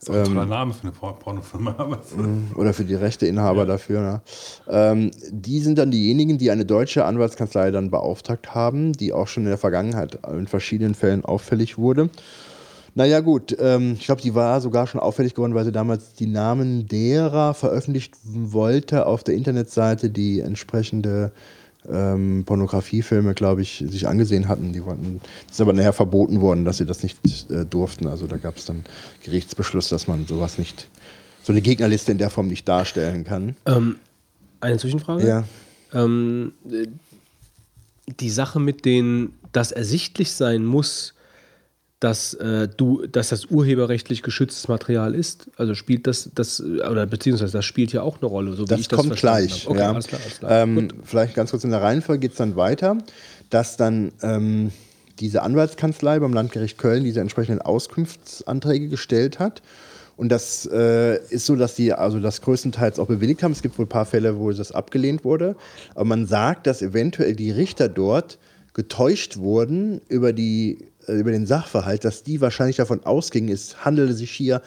Das 0.07 0.15
ist 0.15 0.21
auch 0.21 0.27
ein 0.29 0.33
toller 0.35 0.45
Name 0.45 0.73
für 0.73 0.83
eine 0.83 0.91
Por- 0.91 1.17
Pornofirma. 1.19 1.75
aber- 1.77 1.99
oder 2.55 2.73
für 2.73 2.85
die 2.85 2.95
Rechteinhaber 2.95 3.65
dafür. 3.65 4.01
Ne? 4.01 4.21
Ähm, 4.69 5.11
die 5.31 5.59
sind 5.59 5.77
dann 5.77 5.91
diejenigen, 5.91 6.37
die 6.37 6.51
eine 6.51 6.65
deutsche 6.65 7.05
Anwaltskanzlei 7.05 7.71
dann 7.71 7.89
beauftragt 7.91 8.53
haben, 8.53 8.93
die 8.93 9.13
auch 9.13 9.27
schon 9.27 9.43
in 9.43 9.49
der 9.49 9.57
Vergangenheit 9.57 10.19
in 10.31 10.47
verschiedenen 10.47 10.95
Fällen 10.95 11.25
auffällig 11.25 11.77
wurde. 11.77 12.09
Naja 12.97 13.19
gut, 13.19 13.55
ähm, 13.59 13.95
ich 13.99 14.05
glaube, 14.05 14.21
die 14.21 14.35
war 14.35 14.61
sogar 14.61 14.87
schon 14.87 15.01
auffällig 15.01 15.33
geworden, 15.33 15.53
weil 15.53 15.65
sie 15.65 15.73
damals 15.73 16.13
die 16.13 16.27
Namen 16.27 16.87
derer 16.87 17.53
veröffentlicht 17.53 18.13
wollte 18.23 19.05
auf 19.05 19.23
der 19.25 19.35
Internetseite, 19.35 20.09
die 20.09 20.39
entsprechende 20.39 21.33
ähm, 21.91 22.43
Pornografiefilme, 22.45 23.33
glaube 23.33 23.61
ich, 23.61 23.83
sich 23.87 24.07
angesehen 24.07 24.47
hatten. 24.47 24.73
Die 24.73 24.85
wollten, 24.85 25.21
das 25.47 25.55
ist 25.55 25.61
aber 25.61 25.73
nachher 25.73 25.93
verboten 25.93 26.41
worden, 26.41 26.65
dass 26.65 26.77
sie 26.77 26.85
das 26.85 27.03
nicht 27.03 27.19
äh, 27.49 27.65
durften. 27.65 28.07
Also 28.07 28.27
da 28.27 28.37
gab 28.37 28.57
es 28.57 28.65
dann 28.65 28.83
Gerichtsbeschluss, 29.23 29.89
dass 29.89 30.07
man 30.07 30.27
sowas 30.27 30.57
nicht, 30.57 30.87
so 31.43 31.51
eine 31.51 31.61
Gegnerliste 31.61 32.11
in 32.11 32.17
der 32.17 32.29
Form 32.29 32.47
nicht 32.47 32.67
darstellen 32.67 33.23
kann. 33.23 33.55
Ähm, 33.65 33.97
eine 34.61 34.77
Zwischenfrage? 34.77 35.27
Ja. 35.27 35.43
Ähm, 35.93 36.53
äh, 36.69 36.87
die 38.19 38.29
Sache 38.29 38.59
mit 38.59 38.85
den, 38.85 39.33
dass 39.51 39.71
ersichtlich 39.71 40.31
sein 40.31 40.65
muss, 40.65 41.14
dass 41.99 42.33
äh, 42.35 42.67
du, 42.67 43.05
dass 43.07 43.29
das 43.29 43.45
urheberrechtlich 43.45 44.21
geschütztes 44.21 44.67
Material 44.67 45.15
ist, 45.15 45.49
also 45.55 45.75
spielt 45.75 46.07
das, 46.07 46.29
das 46.35 46.59
äh, 46.59 46.87
oder 46.87 47.05
beziehungsweise 47.05 47.53
das 47.53 47.65
spielt 47.65 47.93
ja 47.93 48.01
auch 48.01 48.17
eine 48.21 48.27
Rolle, 48.27 48.53
so 48.53 48.63
wie 48.63 48.67
Das 48.67 48.87
das 48.87 48.89
kommt 48.89 49.07
verstanden 49.07 49.47
gleich. 49.47 49.67
Okay, 49.67 49.79
ja. 49.79 49.91
alles 49.91 50.07
klar, 50.07 50.21
alles 50.23 50.39
klar. 50.39 50.51
Ähm, 50.51 50.89
vielleicht 51.03 51.35
ganz 51.35 51.51
kurz 51.51 51.63
in 51.63 51.71
der 51.71 51.81
Reihenfolge 51.81 52.19
geht 52.19 52.31
es 52.31 52.37
dann 52.37 52.55
weiter, 52.55 52.97
dass 53.49 53.77
dann 53.77 54.11
ähm, 54.21 54.71
diese 55.19 55.41
Anwaltskanzlei 55.41 56.19
beim 56.19 56.33
Landgericht 56.33 56.77
Köln 56.77 57.05
diese 57.05 57.21
entsprechenden 57.21 57.61
Auskunftsanträge 57.61 58.89
gestellt 58.89 59.39
hat. 59.39 59.61
Und 60.17 60.29
das 60.29 60.65
äh, 60.71 61.17
ist 61.29 61.45
so, 61.45 61.55
dass 61.55 61.75
die 61.75 61.93
also 61.93 62.19
das 62.19 62.41
größtenteils 62.41 62.99
auch 62.99 63.07
bewilligt 63.07 63.43
haben. 63.43 63.51
Es 63.51 63.61
gibt 63.61 63.77
wohl 63.77 63.85
ein 63.85 63.89
paar 63.89 64.05
Fälle, 64.05 64.37
wo 64.37 64.51
das 64.51 64.71
abgelehnt 64.71 65.23
wurde. 65.23 65.55
Aber 65.93 66.05
man 66.05 66.25
sagt, 66.25 66.67
dass 66.67 66.81
eventuell 66.81 67.35
die 67.35 67.51
Richter 67.51 67.89
dort 67.89 68.37
getäuscht 68.73 69.37
wurden 69.37 70.01
über, 70.09 70.33
die, 70.33 70.77
über 71.07 71.31
den 71.31 71.45
Sachverhalt, 71.45 72.05
dass 72.05 72.23
die 72.23 72.41
wahrscheinlich 72.41 72.77
davon 72.77 73.05
ausgingen, 73.05 73.53
es 73.53 73.83
handelte 73.83 74.13
sich 74.13 74.31
hier 74.31 74.61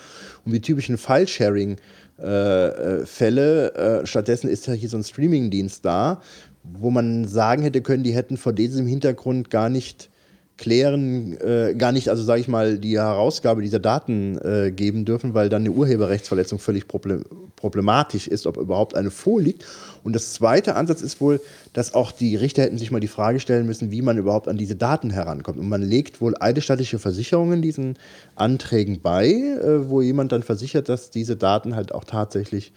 um 0.44 0.52
die 0.52 0.60
typischen 0.60 0.98
File-Sharing- 0.98 1.78
äh, 2.20 3.02
äh. 3.02 3.04
Äh, 3.04 4.06
stattdessen 4.06 4.48
ist 4.48 4.66
ja 4.66 4.72
hier 4.72 4.88
so 4.88 4.96
ein 4.96 5.04
Streaming-Dienst 5.04 5.84
da, 5.84 6.20
wo 6.64 6.90
man 6.90 7.28
sagen 7.28 7.62
hätte 7.62 7.80
können, 7.80 8.02
die 8.02 8.12
hätten 8.12 8.36
vor 8.36 8.52
diesem 8.52 8.86
Hintergrund 8.86 9.50
gar 9.50 9.68
nicht 9.68 10.10
klären, 10.56 11.38
äh, 11.40 11.74
gar 11.78 11.92
nicht, 11.92 12.08
also 12.08 12.24
sage 12.24 12.40
ich 12.40 12.48
mal, 12.48 12.78
die 12.78 12.98
Herausgabe 12.98 13.62
dieser 13.62 13.78
Daten 13.78 14.38
äh, 14.38 14.72
geben 14.72 15.04
dürfen, 15.04 15.32
weil 15.32 15.48
dann 15.48 15.62
eine 15.62 15.70
Urheberrechtsverletzung 15.70 16.58
völlig 16.58 16.88
proble 16.88 17.22
problematisch 17.54 18.28
ist, 18.28 18.46
ob 18.46 18.56
überhaupt 18.56 18.96
eine 18.96 19.10
vorliegt. 19.10 19.64
Und 20.02 20.14
das 20.14 20.32
zweite 20.32 20.74
Ansatz 20.76 21.02
ist 21.02 21.20
wohl, 21.20 21.40
dass 21.72 21.94
auch 21.94 22.12
die 22.12 22.36
Richter 22.36 22.62
hätten 22.62 22.78
sich 22.78 22.90
mal 22.90 23.00
die 23.00 23.08
Frage 23.08 23.40
stellen 23.40 23.66
müssen, 23.66 23.90
wie 23.90 24.02
man 24.02 24.18
überhaupt 24.18 24.48
an 24.48 24.56
diese 24.56 24.76
Daten 24.76 25.10
herankommt. 25.10 25.58
Und 25.58 25.68
man 25.68 25.82
legt 25.82 26.20
wohl 26.20 26.34
eidesstattliche 26.38 26.98
Versicherungen 26.98 27.62
diesen 27.62 27.98
Anträgen 28.34 29.00
bei, 29.00 29.28
äh, 29.28 29.88
wo 29.88 30.00
jemand 30.00 30.32
dann 30.32 30.42
versichert, 30.42 30.88
dass 30.88 31.10
diese 31.10 31.36
Daten 31.36 31.76
halt 31.76 31.92
auch 31.92 32.04
tatsächlich 32.04 32.72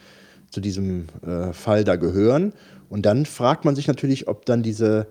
zu 0.50 0.62
diesem 0.62 1.06
äh, 1.26 1.54
Fall 1.54 1.84
da 1.84 1.96
gehören. 1.96 2.54
Und 2.90 3.06
dann 3.06 3.26
fragt 3.26 3.66
man 3.66 3.76
sich 3.76 3.88
natürlich, 3.88 4.28
ob 4.28 4.46
dann 4.46 4.64
diese 4.64 5.08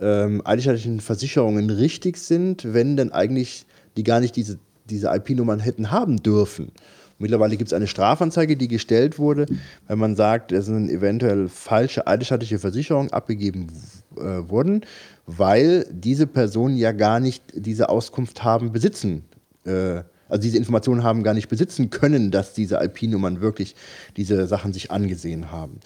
ähm, 0.00 0.42
eidesstattlichen 0.44 1.00
Versicherungen 1.00 1.70
richtig 1.70 2.16
sind, 2.16 2.72
wenn 2.74 2.96
denn 2.96 3.12
eigentlich 3.12 3.66
die 3.96 4.02
gar 4.02 4.20
nicht 4.20 4.36
diese, 4.36 4.58
diese 4.88 5.08
IP-Nummern 5.08 5.60
hätten 5.60 5.90
haben 5.90 6.22
dürfen. 6.22 6.72
Mittlerweile 7.20 7.58
gibt 7.58 7.68
es 7.68 7.74
eine 7.74 7.86
Strafanzeige, 7.86 8.56
die 8.56 8.66
gestellt 8.66 9.18
wurde, 9.18 9.44
wenn 9.86 9.98
man 9.98 10.16
sagt, 10.16 10.52
es 10.52 10.64
sind 10.64 10.88
eventuell 10.88 11.48
falsche 11.48 12.06
eidesstattliche 12.06 12.58
Versicherungen 12.58 13.12
abgegeben 13.12 13.66
äh, 14.16 14.48
wurden, 14.48 14.86
weil 15.26 15.86
diese 15.90 16.26
Personen 16.26 16.78
ja 16.78 16.92
gar 16.92 17.20
nicht 17.20 17.44
diese 17.54 17.90
Auskunft 17.90 18.42
haben 18.42 18.72
besitzen. 18.72 19.26
Äh, 19.66 20.02
also 20.30 20.42
diese 20.42 20.56
Informationen 20.56 21.04
haben 21.04 21.22
gar 21.22 21.34
nicht 21.34 21.48
besitzen 21.48 21.90
können, 21.90 22.30
dass 22.30 22.54
diese 22.54 22.82
IP-Nummern 22.82 23.42
wirklich 23.42 23.74
diese 24.16 24.46
Sachen 24.46 24.72
sich 24.72 24.90
angesehen 24.90 25.52
haben. 25.52 25.80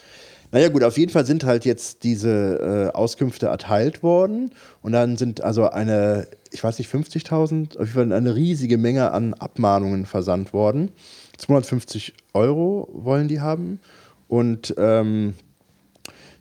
Naja 0.53 0.68
gut, 0.68 0.85
auf 0.85 0.97
jeden 0.99 1.11
Fall 1.11 1.26
sind 1.26 1.43
halt 1.43 1.64
jetzt 1.64 2.05
diese 2.05 2.91
äh, 2.93 2.97
Auskünfte 2.97 3.47
erteilt 3.47 4.05
worden 4.05 4.53
und 4.82 4.93
dann 4.93 5.16
sind 5.16 5.43
also 5.43 5.68
eine, 5.68 6.28
ich 6.53 6.62
weiß 6.62 6.78
nicht, 6.78 6.95
50.000, 6.95 7.76
auf 7.76 7.80
jeden 7.80 7.93
Fall 7.93 8.12
eine 8.12 8.37
riesige 8.37 8.78
Menge 8.78 9.11
an 9.11 9.35
Abmahnungen 9.35 10.07
versandt 10.07 10.53
worden. 10.53 10.93
250 11.37 12.14
Euro 12.32 12.89
wollen 12.93 13.28
die 13.28 13.41
haben 13.41 13.80
und 14.28 14.74
ähm, 14.78 15.35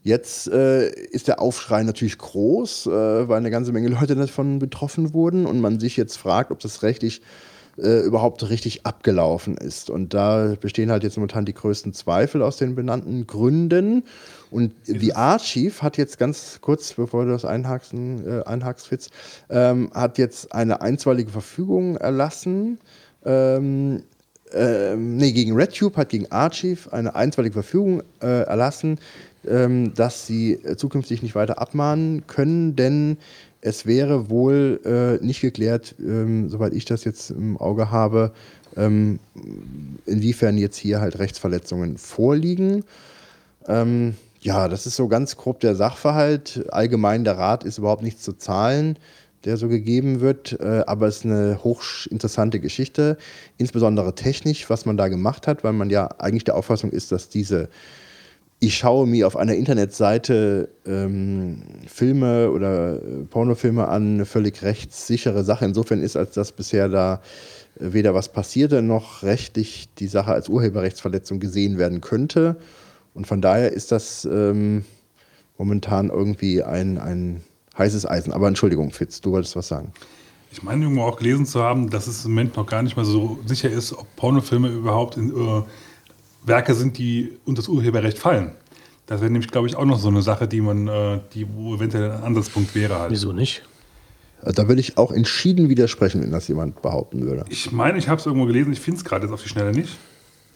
Jetzt 0.06 0.50
äh, 0.50 0.90
ist 0.90 1.30
der 1.30 1.42
Aufschrei 1.42 1.82
natürlich 1.84 2.18
groß, 2.18 2.88
äh, 2.88 2.90
weil 3.30 3.38
eine 3.38 3.52
ganze 3.52 3.72
Menge 3.72 3.88
Leute 3.88 4.16
davon 4.16 4.60
betroffen 4.60 5.14
wurden 5.14 5.46
und 5.46 5.62
man 5.62 5.80
sich 5.80 5.96
jetzt 5.96 6.18
fragt, 6.18 6.52
ob 6.52 6.60
das 6.60 6.84
rechtlich 6.84 7.22
äh, 7.78 8.02
überhaupt 8.02 8.50
richtig 8.50 8.86
abgelaufen 8.86 9.56
ist. 9.58 9.90
Und 9.90 10.14
da 10.14 10.56
bestehen 10.60 10.92
halt 10.92 11.04
jetzt 11.04 11.16
momentan 11.16 11.46
die 11.46 11.54
größten 11.54 11.94
Zweifel 11.94 12.42
aus 12.42 12.58
den 12.58 12.76
benannten 12.76 13.26
Gründen. 13.28 14.04
Und 14.52 14.74
die 14.88 15.16
Archive 15.16 15.82
hat 15.82 15.98
jetzt 15.98 16.20
ganz 16.20 16.60
kurz, 16.60 16.94
bevor 16.94 17.24
du 17.24 17.32
das 17.32 17.46
einhakst, 17.46 17.94
äh, 17.94 18.44
einhakst 18.46 18.88
Fitz, 18.88 19.10
ähm, 19.50 19.90
hat 19.94 20.18
jetzt 20.18 20.54
eine 20.54 20.82
einstweilige 20.82 21.32
Verfügung 21.32 21.96
erlassen, 21.96 22.78
ähm, 23.26 24.04
ähm, 24.54 25.18
nee, 25.18 25.32
gegen 25.32 25.56
RedTube 25.56 25.98
hat 25.98 26.10
gegen 26.10 26.32
Archive 26.32 26.92
eine 26.92 27.16
einstweilige 27.16 27.54
Verfügung 27.54 28.04
äh, 28.22 28.44
erlassen, 28.44 29.00
ähm, 29.48 29.94
dass 29.94 30.28
sie 30.28 30.54
äh, 30.54 30.78
zukünftig 30.78 31.22
nicht 31.22 31.36
weiter 31.36 31.60
abmahnen 31.60 32.28
können, 32.28 32.76
denn 32.76 33.18
es 33.62 33.86
wäre 33.86 34.30
wohl 34.30 34.80
äh, 34.86 35.26
nicht 35.26 35.42
geklärt, 35.42 35.96
ähm, 36.00 36.50
soweit 36.50 36.74
ich 36.74 36.86
das 36.86 37.04
jetzt 37.06 37.32
im 37.32 37.58
Auge 37.58 37.92
habe, 37.92 38.32
ähm, 38.76 39.20
inwiefern 40.06 40.58
jetzt 40.58 40.78
hier 40.78 41.00
halt 41.00 41.20
Rechtsverletzungen 41.20 41.98
vorliegen. 41.98 42.84
Ähm, 43.68 44.16
ja, 44.42 44.68
das 44.68 44.86
ist 44.86 44.98
so 44.98 45.08
ganz 45.08 45.38
grob 45.38 45.62
der 45.62 45.76
Sachverhalt. 45.76 46.66
Allgemein 46.72 47.24
der 47.24 47.38
Rat 47.38 47.64
ist 47.64 47.78
überhaupt 47.78 48.04
nichts 48.04 48.24
zu 48.24 48.34
zahlen, 48.34 48.98
der 49.46 49.58
so 49.58 49.68
gegeben 49.68 50.22
wird, 50.22 50.58
äh, 50.60 50.84
aber 50.88 51.08
es 51.08 51.18
ist 51.18 51.26
eine 51.26 51.64
hochinteressante 51.64 52.60
Geschichte, 52.60 53.18
insbesondere 53.58 54.16
technisch, 54.16 54.70
was 54.70 54.86
man 54.86 54.98
da 54.98 55.08
gemacht 55.08 55.48
hat, 55.48 55.64
weil 55.64 55.74
man 55.74 55.90
ja 55.90 56.08
eigentlich 56.20 56.46
der 56.46 56.56
Auffassung 56.56 56.92
ist, 56.92 57.12
dass 57.12 57.30
diese 57.30 57.70
ich 58.64 58.78
schaue 58.78 59.06
mir 59.08 59.28
auf 59.28 59.36
einer 59.36 59.56
Internetseite 59.56 60.70
ähm, 60.86 61.64
Filme 61.86 62.50
oder 62.50 62.96
äh, 62.96 63.26
Pornofilme 63.30 63.90
an, 63.90 64.14
eine 64.14 64.26
völlig 64.26 64.62
rechtssichere 64.62 65.44
Sache 65.44 65.66
insofern 65.66 66.02
ist, 66.02 66.16
als 66.16 66.34
dass 66.36 66.54
bisher 66.54 66.88
da 66.88 67.22
äh, 67.78 67.92
weder 67.92 68.14
was 68.14 68.30
passierte 68.30 68.82
noch 68.82 69.22
rechtlich 69.22 69.94
die 69.96 70.08
Sache 70.08 70.32
als 70.32 70.48
Urheberrechtsverletzung 70.48 71.42
gesehen 71.42 71.78
werden 71.78 72.00
könnte. 72.00 72.56
Und 73.14 73.28
von 73.28 73.42
daher 73.42 73.74
ist 73.74 73.92
das 73.92 74.24
ähm, 74.24 74.86
momentan 75.58 76.10
irgendwie 76.10 76.64
ein, 76.64 76.98
ein 76.98 77.44
heißes 77.78 78.06
Eisen. 78.06 78.34
Aber 78.34 78.48
Entschuldigung, 78.48 78.92
Fitz, 78.92 79.22
du 79.22 79.32
wolltest 79.32 79.56
was 79.56 79.68
sagen. 79.68 79.92
Ich 80.52 80.62
meine, 80.62 80.84
irgendwo 80.84 81.04
auch 81.04 81.18
gelesen 81.18 81.46
zu 81.46 81.64
haben, 81.64 81.90
dass 81.90 82.08
es 82.08 82.26
im 82.26 82.32
Moment 82.32 82.56
noch 82.56 82.68
gar 82.68 82.84
nicht 82.84 82.96
mal 82.96 83.06
so 83.06 83.40
sicher 83.46 83.70
ist, 83.70 83.94
ob 83.94 84.16
Pornofilme 84.16 84.70
überhaupt 84.70 85.18
in, 85.18 85.30
äh, 85.32 85.64
Werke 86.46 86.76
sind, 86.76 86.98
die 86.98 87.32
unter 87.46 87.62
das 87.62 87.70
Urheberrecht 87.70 88.20
fallen. 88.20 88.52
Das 89.08 89.22
wäre 89.22 89.32
nämlich, 89.32 89.50
glaube 89.50 89.68
ich, 89.68 89.76
auch 89.76 89.86
noch 89.86 90.00
so 90.00 90.10
eine 90.10 90.22
Sache, 90.22 90.48
die 90.48 90.62
man, 90.62 90.88
äh, 90.88 91.20
die 91.34 91.48
wo 91.54 91.76
eventuell 91.76 92.12
ein 92.12 92.24
Ansatzpunkt 92.24 92.76
wäre 92.76 93.00
halt. 93.00 93.12
Wieso 93.12 93.34
nicht? 93.34 93.64
Also 94.42 94.62
da 94.62 94.68
würde 94.68 94.82
ich 94.82 94.98
auch 94.98 95.12
entschieden 95.12 95.70
widersprechen, 95.70 96.22
wenn 96.22 96.32
das 96.32 96.48
jemand 96.48 96.82
behaupten 96.82 97.22
würde. 97.22 97.46
Ich 97.50 97.72
meine, 97.72 97.98
ich 97.98 98.10
habe 98.10 98.20
es 98.20 98.26
irgendwo 98.26 98.46
gelesen, 98.46 98.74
ich 98.74 98.80
finde 98.80 99.00
es 99.00 99.06
gerade 99.06 99.26
jetzt 99.26 99.34
auf 99.34 99.42
die 99.42 99.50
Schnelle 99.50 99.72
nicht. 99.72 99.98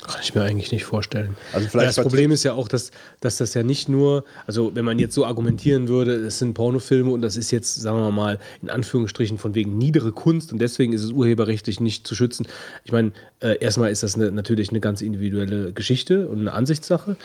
Kann 0.06 0.22
ich 0.22 0.36
mir 0.36 0.43
eigentlich 0.43 0.72
nicht 0.72 0.86
vorstellen. 0.86 1.36
Also 1.54 1.68
vielleicht 1.70 1.98
das 1.98 2.04
Problem 2.04 2.32
ist 2.32 2.43
ja 2.43 2.54
auch, 2.54 2.68
dass, 2.68 2.91
dass 3.20 3.38
das 3.38 3.54
ja 3.56 3.64
nicht 3.64 3.89
nur, 3.89 4.26
also 4.45 4.76
wenn 4.76 4.86
man 4.86 5.00
jetzt 5.00 5.16
so 5.16 5.26
argumentieren 5.26 5.88
würde, 5.88 6.14
es 6.14 6.39
sind 6.39 6.54
Pornofilme 6.54 7.12
und 7.12 7.22
das 7.22 7.36
ist 7.36 7.52
jetzt, 7.52 7.76
sagen 7.76 7.98
wir 7.98 8.12
mal, 8.12 8.39
in 8.62 8.70
Anführungsstrichen 8.70 9.38
von 9.38 9.56
wegen 9.56 9.78
niedere 9.78 10.12
Kunst 10.12 10.54
und 10.54 10.60
deswegen 10.60 10.93
ist 10.93 11.04
es 11.04 11.12
urheberrechtlich 11.12 11.80
nicht 11.80 12.06
zu 12.06 12.14
schützen. 12.14 12.48
Ich 12.84 12.91
meine, 12.91 13.12
äh, 13.39 13.58
erstmal 13.60 13.91
ist 13.91 14.04
das 14.04 14.16
eine, 14.16 14.32
natürlich 14.32 14.70
eine 14.70 14.80
ganz 14.80 15.02
individuelle 15.02 15.74
Geschichte 15.74 16.28
und 16.28 16.39
eine 16.39 16.54
Ansichtssache. 16.54 17.18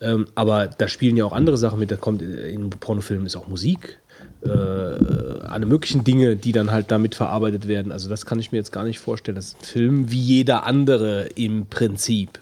Ähm, 0.00 0.26
aber 0.34 0.66
da 0.68 0.88
spielen 0.88 1.16
ja 1.16 1.24
auch 1.24 1.32
andere 1.32 1.58
Sachen 1.58 1.78
mit. 1.78 1.90
Da 1.90 1.96
kommt 1.96 2.22
in 2.22 2.70
Pornofilmen 2.70 3.26
ist 3.26 3.36
auch 3.36 3.48
Musik, 3.48 3.98
äh, 4.42 4.48
alle 4.48 5.66
möglichen 5.66 6.04
Dinge, 6.04 6.36
die 6.36 6.52
dann 6.52 6.70
halt 6.70 6.90
damit 6.90 7.14
verarbeitet 7.14 7.68
werden. 7.68 7.92
Also 7.92 8.08
das 8.08 8.24
kann 8.24 8.38
ich 8.38 8.52
mir 8.52 8.58
jetzt 8.58 8.72
gar 8.72 8.84
nicht 8.84 8.98
vorstellen. 8.98 9.36
Das 9.36 9.48
ist 9.48 9.56
ein 9.60 9.64
Film 9.64 10.10
wie 10.10 10.20
jeder 10.20 10.64
andere 10.64 11.26
im 11.34 11.66
Prinzip. 11.66 12.40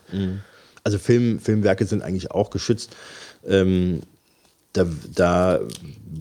Also 0.84 0.99
Film, 0.99 1.40
Filmwerke 1.40 1.86
sind 1.86 2.03
eigentlich 2.03 2.30
auch 2.30 2.51
geschützt. 2.51 2.94
Ähm, 3.46 4.01
da, 4.72 4.86
da 5.14 5.61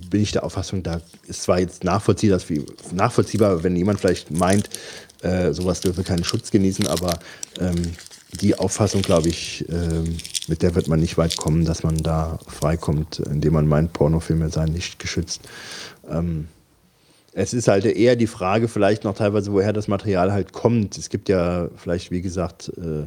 bin 0.09 0.21
ich 0.21 0.31
der 0.31 0.43
Auffassung, 0.43 0.81
da 0.83 1.01
ist 1.27 1.43
zwar 1.43 1.59
jetzt 1.59 1.83
nachvollziehbar, 1.83 2.39
nachvollziehbar 2.93 3.63
wenn 3.63 3.75
jemand 3.75 3.99
vielleicht 3.99 4.31
meint, 4.31 4.69
äh, 5.21 5.51
sowas 5.53 5.81
dürfe 5.81 6.03
keinen 6.03 6.23
Schutz 6.23 6.51
genießen, 6.51 6.87
aber 6.87 7.19
ähm, 7.59 7.93
die 8.41 8.57
Auffassung, 8.57 9.01
glaube 9.01 9.29
ich, 9.29 9.65
ähm, 9.69 10.17
mit 10.47 10.61
der 10.61 10.75
wird 10.75 10.87
man 10.87 10.99
nicht 10.99 11.17
weit 11.17 11.37
kommen, 11.37 11.65
dass 11.65 11.83
man 11.83 11.97
da 11.97 12.39
freikommt, 12.47 13.19
indem 13.19 13.53
man 13.53 13.67
meint, 13.67 13.93
Pornofilme 13.93 14.49
seien 14.49 14.71
nicht 14.71 14.99
geschützt. 14.99 15.41
Ähm, 16.09 16.47
es 17.33 17.53
ist 17.53 17.67
halt 17.67 17.85
eher 17.85 18.15
die 18.15 18.27
Frage, 18.27 18.67
vielleicht 18.67 19.03
noch 19.03 19.15
teilweise, 19.15 19.51
woher 19.51 19.71
das 19.71 19.87
Material 19.87 20.31
halt 20.31 20.53
kommt. 20.53 20.97
Es 20.97 21.09
gibt 21.09 21.29
ja 21.29 21.67
vielleicht, 21.77 22.09
wie 22.09 22.21
gesagt, 22.21 22.71
äh, 22.77 23.05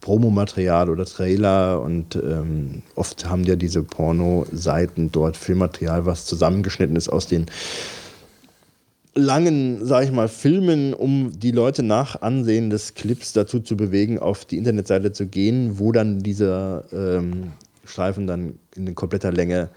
Promomaterial 0.00 0.90
oder 0.90 1.06
Trailer 1.06 1.80
und 1.80 2.16
ähm, 2.16 2.82
oft 2.96 3.28
haben 3.28 3.44
ja 3.44 3.56
diese 3.56 3.82
Porno-Seiten 3.82 5.12
dort 5.12 5.36
Filmmaterial, 5.36 6.04
was 6.04 6.26
zusammengeschnitten 6.26 6.96
ist 6.96 7.08
aus 7.08 7.28
den 7.28 7.46
langen, 9.16 9.84
sag 9.84 10.04
ich 10.04 10.12
mal, 10.12 10.28
Filmen, 10.28 10.94
um 10.94 11.32
die 11.38 11.50
Leute 11.50 11.82
nach 11.82 12.20
Ansehen 12.22 12.70
des 12.70 12.94
Clips 12.94 13.32
dazu 13.32 13.60
zu 13.60 13.76
bewegen, 13.76 14.18
auf 14.18 14.44
die 14.44 14.56
Internetseite 14.58 15.10
zu 15.12 15.26
gehen, 15.26 15.78
wo 15.78 15.90
dann 15.92 16.20
dieser 16.20 16.84
ähm, 16.92 17.52
Streifen 17.84 18.26
dann 18.26 18.58
in 18.76 18.94
kompletter 18.94 19.32
Länge 19.32 19.70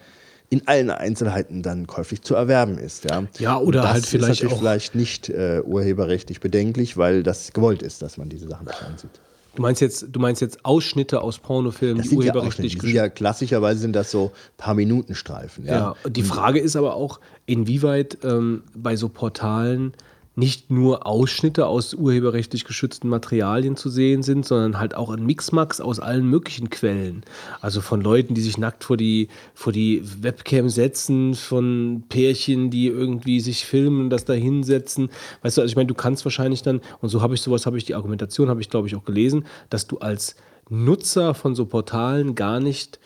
in 0.52 0.68
allen 0.68 0.90
Einzelheiten 0.90 1.62
dann 1.62 1.86
käuflich 1.88 2.22
zu 2.24 2.34
erwerben 2.36 2.78
ist. 2.80 3.10
Ja, 3.10 3.24
Ja, 3.38 3.60
oder 3.60 3.82
das 3.84 3.92
halt 3.94 4.06
vielleicht 4.08 4.42
ist 4.44 4.52
auch- 4.52 4.58
vielleicht 4.60 4.96
nicht 4.96 5.30
äh, 5.30 5.62
urheberrechtlich 5.64 6.40
bedenklich, 6.40 6.98
weil 6.98 7.22
das 7.24 7.54
gewollt 7.54 7.82
ist, 7.84 8.02
dass 8.02 8.18
man 8.18 8.30
diese 8.30 8.48
Sachen 8.48 8.66
nicht 8.66 8.82
ansieht. 8.84 9.12
Du 9.56 9.62
meinst 9.62 9.82
jetzt, 9.82 10.08
du 10.12 10.20
meinst 10.20 10.42
jetzt 10.42 10.64
Ausschnitte 10.64 11.22
aus 11.22 11.40
Pornofilmen, 11.40 11.98
Das 11.98 12.10
die 12.10 12.16
ja, 12.16 12.20
urheberrechtlich 12.20 12.74
sind 12.74 12.82
geschützt 12.82 12.96
ja 12.96 13.10
klassischerweise 13.10 13.80
sind 13.80 13.94
das 13.96 14.12
so 14.12 14.32
paar 14.58 14.74
Minuten 14.74 15.16
Streifen. 15.16 15.66
Ja, 15.66 15.96
Ja, 16.04 16.10
die 16.10 16.24
Frage 16.24 16.60
ist 16.60 16.76
aber 16.76 16.96
auch, 16.96 17.20
inwieweit 17.46 18.20
ähm, 18.24 18.64
bei 18.76 18.96
so 18.96 19.10
Portalen 19.10 19.94
nicht 20.40 20.72
nur 20.72 21.06
Ausschnitte 21.06 21.68
aus 21.68 21.94
urheberrechtlich 21.94 22.64
geschützten 22.64 23.10
Materialien 23.10 23.76
zu 23.76 23.90
sehen 23.90 24.24
sind, 24.24 24.46
sondern 24.46 24.80
halt 24.80 24.96
auch 24.96 25.10
ein 25.12 25.26
Mixmax 25.26 25.82
aus 25.82 26.00
allen 26.00 26.26
möglichen 26.26 26.70
Quellen. 26.70 27.24
Also 27.62 27.82
von 27.82 28.02
Leuten, 28.02 28.34
die 28.34 28.42
sich 28.42 28.58
nackt 28.58 28.86
vor 28.86 28.98
die, 28.98 29.28
vor 29.54 29.74
die 29.74 30.02
Webcam 30.22 30.70
setzen, 30.70 31.36
von 31.36 32.06
Pärchen, 32.08 32.70
die 32.72 32.88
irgendwie 32.88 33.42
sich 33.42 33.66
filmen 33.66 34.02
und 34.02 34.10
das 34.10 34.26
da 34.26 34.34
hinsetzen. 34.34 35.10
Weißt 35.42 35.58
du, 35.58 35.62
also 35.62 35.72
ich 35.72 35.76
meine, 35.76 35.88
du 35.88 35.94
kannst 35.94 36.26
wahrscheinlich 36.26 36.64
dann, 36.64 36.82
und 37.02 37.10
so 37.10 37.22
habe 37.22 37.36
ich 37.36 37.42
sowas, 37.42 37.66
habe 37.66 37.78
ich 37.78 37.86
die 37.86 37.96
Argumentation, 37.96 38.50
habe 38.50 38.62
ich 38.62 38.70
glaube 38.70 38.88
ich 38.88 38.96
auch 38.96 39.06
gelesen, 39.06 39.46
dass 39.70 39.88
du 39.88 39.98
als 39.98 40.36
Nutzer 40.70 41.34
von 41.34 41.54
so 41.54 41.66
Portalen 41.66 42.36
gar 42.36 42.60
nicht 42.60 43.00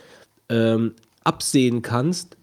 ähm, 0.50 0.94
absehen 1.24 1.82
kannst, 1.82 2.38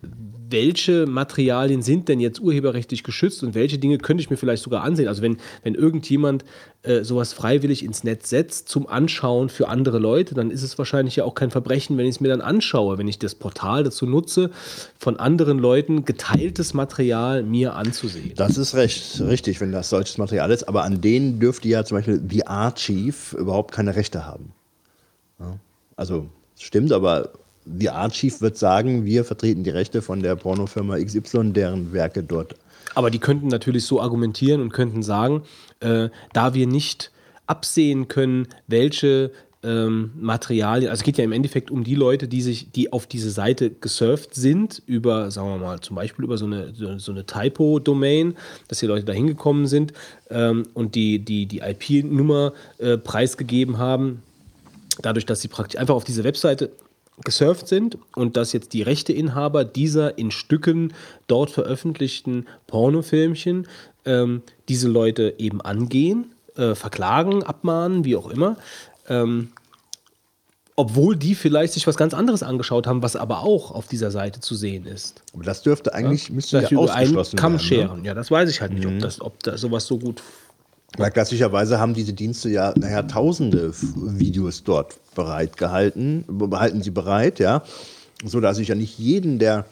welche 0.51 1.07
Materialien 1.07 1.83
sind 1.83 2.09
denn 2.09 2.21
jetzt 2.21 2.41
urheberrechtlich 2.41 3.03
geschützt 3.03 3.43
und 3.43 3.55
welche 3.55 3.79
Dinge 3.79 3.99
könnte 3.99 4.23
ich 4.23 4.31
mir 4.31 4.37
vielleicht 4.37 4.63
sogar 4.63 4.83
ansehen. 4.83 5.09
Also 5.09 5.23
wenn, 5.23 5.39
wenn 5.63 5.75
irgendjemand 5.75 6.45
äh, 6.83 7.05
sowas 7.05 7.33
freiwillig 7.33 7.85
ins 7.85 8.05
Netz 8.05 8.31
setzt 8.31 8.69
zum 8.69 8.87
Anschauen 8.87 9.49
für 9.49 9.69
andere 9.69 9.99
Leute, 9.99 10.35
dann 10.35 10.51
ist 10.51 10.63
es 10.63 10.79
wahrscheinlich 10.79 11.17
ja 11.17 11.25
auch 11.25 11.35
kein 11.35 11.51
Verbrechen, 11.51 11.99
wenn 11.99 12.07
ich 12.07 12.17
es 12.17 12.21
mir 12.21 12.29
dann 12.29 12.41
anschaue, 12.41 12.97
wenn 12.99 13.09
ich 13.09 13.19
das 13.19 13.35
Portal 13.35 13.85
dazu 13.85 14.07
nutze, 14.07 14.51
von 14.99 15.19
anderen 15.19 15.59
Leuten 15.59 16.05
geteiltes 16.05 16.73
Material 16.75 17.43
mir 17.43 17.75
anzusehen. 17.75 18.33
Das 18.37 18.57
ist 18.57 18.75
recht, 18.75 19.21
richtig, 19.21 19.61
wenn 19.61 19.73
das 19.73 19.91
solches 19.91 20.17
Material 20.19 20.51
ist, 20.51 20.69
aber 20.69 20.85
an 20.85 21.01
denen 21.01 21.39
dürfte 21.39 21.69
ja 21.69 21.85
zum 21.85 21.99
Beispiel 21.99 22.23
The 22.29 22.47
Archive 22.47 23.37
überhaupt 23.37 23.73
keine 23.73 23.95
Rechte 23.95 24.27
haben. 24.27 24.53
Ja. 25.39 25.59
Also, 25.97 26.31
stimmt, 26.59 26.93
aber 26.93 27.31
The 27.79 27.91
Archive 27.91 28.41
wird 28.41 28.57
sagen, 28.59 29.05
wir 29.05 29.25
vertreten 29.25 29.65
die 29.65 29.71
Rechte 29.71 30.03
von 30.03 30.23
der 30.23 30.37
Pornofirma 30.37 30.99
XY, 30.99 31.53
deren 31.53 31.93
Werke 31.93 32.23
dort. 32.23 32.55
Aber 32.95 33.11
die 33.11 33.19
könnten 33.19 33.49
natürlich 33.49 33.85
so 33.85 34.01
argumentieren 34.01 34.61
und 34.61 34.73
könnten 34.73 35.03
sagen, 35.03 35.43
äh, 35.81 36.09
da 36.33 36.55
wir 36.55 36.67
nicht 36.67 37.13
absehen 37.47 38.09
können, 38.09 38.49
welche 38.67 39.31
ähm, 39.63 40.13
Materialien, 40.17 40.91
also 40.91 41.01
es 41.01 41.05
geht 41.05 41.19
ja 41.19 41.25
im 41.25 41.33
Endeffekt 41.33 41.71
um 41.71 41.85
die 41.85 41.95
Leute, 41.95 42.29
die 42.29 42.41
sich, 42.41 42.71
die 42.71 42.93
auf 42.93 43.07
diese 43.07 43.31
Seite 43.31 43.71
gesurft 43.71 44.35
sind, 44.35 44.83
über, 44.87 45.31
sagen 45.31 45.49
wir 45.49 45.59
mal, 45.59 45.81
zum 45.81 45.97
Beispiel 45.97 46.25
über 46.25 46.39
so 46.39 46.47
eine, 46.47 46.73
so 46.75 47.13
eine 47.13 47.27
Typo-Domain, 47.27 48.37
dass 48.69 48.79
die 48.79 48.87
Leute 48.87 49.05
da 49.05 49.13
hingekommen 49.13 49.67
sind 49.67 49.93
ähm, 50.31 50.65
und 50.75 50.95
die, 50.95 51.19
die, 51.19 51.47
die 51.47 51.59
IP-Nummer 51.59 52.53
äh, 52.79 52.97
preisgegeben 52.97 53.79
haben, 53.79 54.23
dadurch, 55.03 55.27
dass 55.27 55.43
sie 55.43 55.49
praktisch 55.49 55.79
einfach 55.79 55.95
auf 55.95 56.05
diese 56.05 56.25
Webseite 56.25 56.71
gesurft 57.25 57.69
sind 57.69 57.99
und 58.15 58.37
dass 58.37 58.53
jetzt 58.53 58.73
die 58.73 58.83
Rechteinhaber 58.83 59.65
dieser 59.65 60.19
in 60.19 60.31
Stücken 60.31 60.93
dort 61.27 61.51
veröffentlichten 61.51 62.47
Pornofilmchen 62.67 63.67
ähm, 64.05 64.43
diese 64.69 64.89
Leute 64.89 65.35
eben 65.39 65.61
angehen, 65.61 66.35
äh, 66.57 66.75
verklagen, 66.75 67.43
abmahnen, 67.43 68.05
wie 68.05 68.17
auch 68.17 68.29
immer. 68.29 68.57
Ähm, 69.09 69.51
obwohl 70.77 71.15
die 71.15 71.35
vielleicht 71.35 71.75
sich 71.75 71.87
was 71.87 71.97
ganz 71.99 72.15
anderes 72.15 72.43
angeschaut 72.43 72.87
haben, 72.87 73.03
was 73.03 73.15
aber 73.15 73.41
auch 73.41 73.71
auf 73.71 73.87
dieser 73.87 74.11
Seite 74.11 74.41
zu 74.41 74.55
sehen 74.55 74.87
ist. 74.87 75.23
Aber 75.35 75.45
das 75.45 75.61
dürfte 75.61 75.93
eigentlich, 75.93 76.31
müsste 76.31 76.59
Dass 76.59 76.71
ja 76.71 76.79
über 76.79 76.95
einen 76.95 77.17
ausgeschlossen 77.17 77.37
Kamm 77.37 77.53
werden. 77.53 77.61
Ne? 77.61 77.63
Mhm. 77.63 77.69
scheren. 77.69 78.05
Ja, 78.07 78.15
das 78.15 78.31
weiß 78.31 78.49
ich 78.49 78.63
halt 78.63 78.73
nicht, 78.73 78.87
ob, 78.87 78.99
das, 78.99 79.21
ob 79.21 79.43
da 79.43 79.59
sowas 79.59 79.87
so 79.87 79.99
gut 79.99 80.23
Weil 80.97 81.11
klassischerweise 81.11 81.79
haben 81.79 81.95
diese 81.95 82.13
Dienste 82.13 82.51
ja, 82.51 82.75
naja, 82.77 83.03
tausende 83.03 83.73
Videos 83.75 84.65
dort 84.65 84.97
bereit 85.15 85.57
gehalten, 85.57 86.25
behalten 86.29 86.83
sie 86.83 86.91
bereit, 86.91 87.39
ja. 87.39 87.63
So 88.25 88.41
dass 88.41 88.59
ich 88.59 88.69
ja 88.69 88.75
nicht 88.75 88.99
jeden, 88.99 89.39
der 89.39 89.67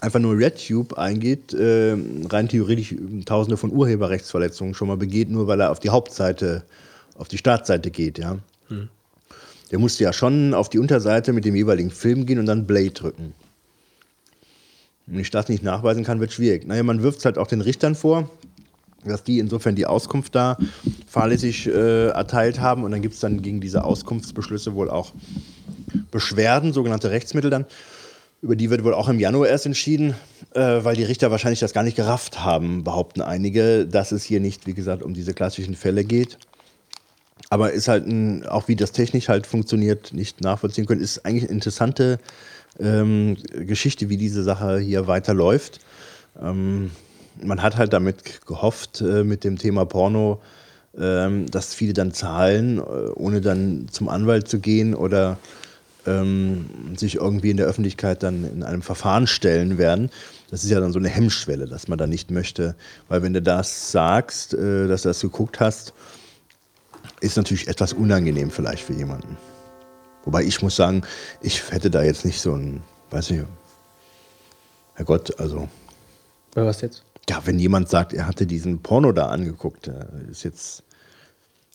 einfach 0.00 0.20
nur 0.20 0.36
RedTube 0.36 0.98
eingeht, 0.98 1.54
äh, 1.54 1.96
rein 2.28 2.48
theoretisch 2.48 2.94
tausende 3.24 3.56
von 3.56 3.72
Urheberrechtsverletzungen 3.72 4.74
schon 4.74 4.88
mal 4.88 4.96
begeht, 4.96 5.30
nur 5.30 5.46
weil 5.46 5.60
er 5.60 5.70
auf 5.70 5.80
die 5.80 5.90
Hauptseite 5.90 6.64
auf 7.16 7.28
die 7.28 7.38
Startseite 7.38 7.90
geht, 7.90 8.18
ja. 8.18 8.38
Der 9.70 9.78
musste 9.78 10.04
ja 10.04 10.12
schon 10.12 10.54
auf 10.54 10.68
die 10.68 10.78
Unterseite 10.78 11.32
mit 11.32 11.44
dem 11.44 11.56
jeweiligen 11.56 11.90
Film 11.90 12.26
gehen 12.26 12.38
und 12.38 12.46
dann 12.46 12.66
Play 12.66 12.90
drücken. 12.90 13.34
Wenn 15.06 15.20
ich 15.20 15.30
das 15.30 15.48
nicht 15.48 15.62
nachweisen 15.62 16.04
kann, 16.04 16.20
wird 16.20 16.32
schwierig. 16.32 16.66
Naja, 16.66 16.82
man 16.82 17.02
wirft 17.02 17.18
es 17.18 17.24
halt 17.24 17.38
auch 17.38 17.46
den 17.46 17.60
Richtern 17.60 17.94
vor, 17.94 18.30
dass 19.04 19.22
die 19.22 19.38
insofern 19.38 19.74
die 19.74 19.86
Auskunft 19.86 20.34
da 20.34 20.56
fahrlässig 21.06 21.66
äh, 21.66 22.08
erteilt 22.08 22.60
haben 22.60 22.84
und 22.84 22.90
dann 22.90 23.02
gibt 23.02 23.14
es 23.14 23.20
dann 23.20 23.42
gegen 23.42 23.60
diese 23.60 23.84
Auskunftsbeschlüsse 23.84 24.74
wohl 24.74 24.90
auch 24.90 25.12
Beschwerden, 26.10 26.72
sogenannte 26.72 27.10
Rechtsmittel 27.10 27.50
dann. 27.50 27.66
Über 28.42 28.56
die 28.56 28.68
wird 28.68 28.84
wohl 28.84 28.94
auch 28.94 29.08
im 29.08 29.18
Januar 29.18 29.48
erst 29.48 29.64
entschieden, 29.64 30.14
äh, 30.52 30.60
weil 30.60 30.96
die 30.96 31.04
Richter 31.04 31.30
wahrscheinlich 31.30 31.60
das 31.60 31.72
gar 31.72 31.82
nicht 31.82 31.96
gerafft 31.96 32.44
haben, 32.44 32.84
behaupten 32.84 33.22
einige, 33.22 33.86
dass 33.86 34.12
es 34.12 34.22
hier 34.22 34.40
nicht, 34.40 34.66
wie 34.66 34.74
gesagt, 34.74 35.02
um 35.02 35.14
diese 35.14 35.32
klassischen 35.32 35.74
Fälle 35.74 36.04
geht. 36.04 36.36
Aber 37.48 37.72
ist 37.72 37.88
halt 37.88 38.06
ein, 38.06 38.46
auch 38.46 38.68
wie 38.68 38.76
das 38.76 38.92
technisch 38.92 39.28
halt 39.28 39.46
funktioniert, 39.46 40.12
nicht 40.12 40.40
nachvollziehen 40.40 40.86
können, 40.86 41.00
ist 41.00 41.24
eigentlich 41.24 41.44
eine 41.44 41.52
interessante 41.52 42.18
ähm, 42.80 43.36
Geschichte, 43.52 44.08
wie 44.08 44.16
diese 44.16 44.42
Sache 44.42 44.78
hier 44.78 45.06
weiterläuft. 45.06 45.80
Ähm, 46.42 46.90
man 47.42 47.62
hat 47.62 47.76
halt 47.76 47.92
damit 47.92 48.46
gehofft, 48.46 49.00
äh, 49.00 49.24
mit 49.24 49.44
dem 49.44 49.58
Thema 49.58 49.84
Porno, 49.84 50.40
ähm, 50.98 51.46
dass 51.50 51.74
viele 51.74 51.92
dann 51.92 52.12
zahlen, 52.12 52.78
äh, 52.78 52.82
ohne 52.82 53.40
dann 53.40 53.88
zum 53.90 54.08
Anwalt 54.08 54.48
zu 54.48 54.60
gehen 54.60 54.94
oder 54.94 55.38
ähm, 56.06 56.66
sich 56.96 57.16
irgendwie 57.16 57.50
in 57.50 57.56
der 57.56 57.66
Öffentlichkeit 57.66 58.22
dann 58.22 58.44
in 58.44 58.62
einem 58.62 58.82
Verfahren 58.82 59.26
stellen 59.26 59.78
werden. 59.78 60.10
Das 60.50 60.62
ist 60.62 60.70
ja 60.70 60.80
dann 60.80 60.92
so 60.92 60.98
eine 60.98 61.08
Hemmschwelle, 61.08 61.66
dass 61.66 61.88
man 61.88 61.98
da 61.98 62.06
nicht 62.06 62.30
möchte. 62.30 62.74
Weil 63.08 63.22
wenn 63.22 63.32
du 63.32 63.42
das 63.42 63.90
sagst, 63.90 64.54
äh, 64.54 64.86
dass 64.86 65.02
du 65.02 65.08
das 65.08 65.20
geguckt 65.20 65.60
hast, 65.60 65.94
ist 67.20 67.36
natürlich 67.36 67.68
etwas 67.68 67.92
unangenehm 67.92 68.50
vielleicht 68.50 68.84
für 68.84 68.92
jemanden. 68.92 69.36
Wobei 70.24 70.42
ich 70.42 70.62
muss 70.62 70.76
sagen, 70.76 71.02
ich 71.40 71.70
hätte 71.70 71.90
da 71.90 72.02
jetzt 72.02 72.24
nicht 72.24 72.40
so 72.40 72.54
ein, 72.54 72.82
weiß 73.10 73.30
nicht, 73.30 73.44
Herrgott, 74.94 75.38
also. 75.40 75.68
Was 76.54 76.80
jetzt? 76.80 77.02
Ja, 77.28 77.40
wenn 77.44 77.58
jemand 77.58 77.88
sagt, 77.88 78.12
er 78.12 78.26
hatte 78.26 78.46
diesen 78.46 78.80
Porno 78.80 79.12
da 79.12 79.26
angeguckt, 79.26 79.88
äh, 79.88 79.92
ist 80.30 80.44
jetzt, 80.44 80.82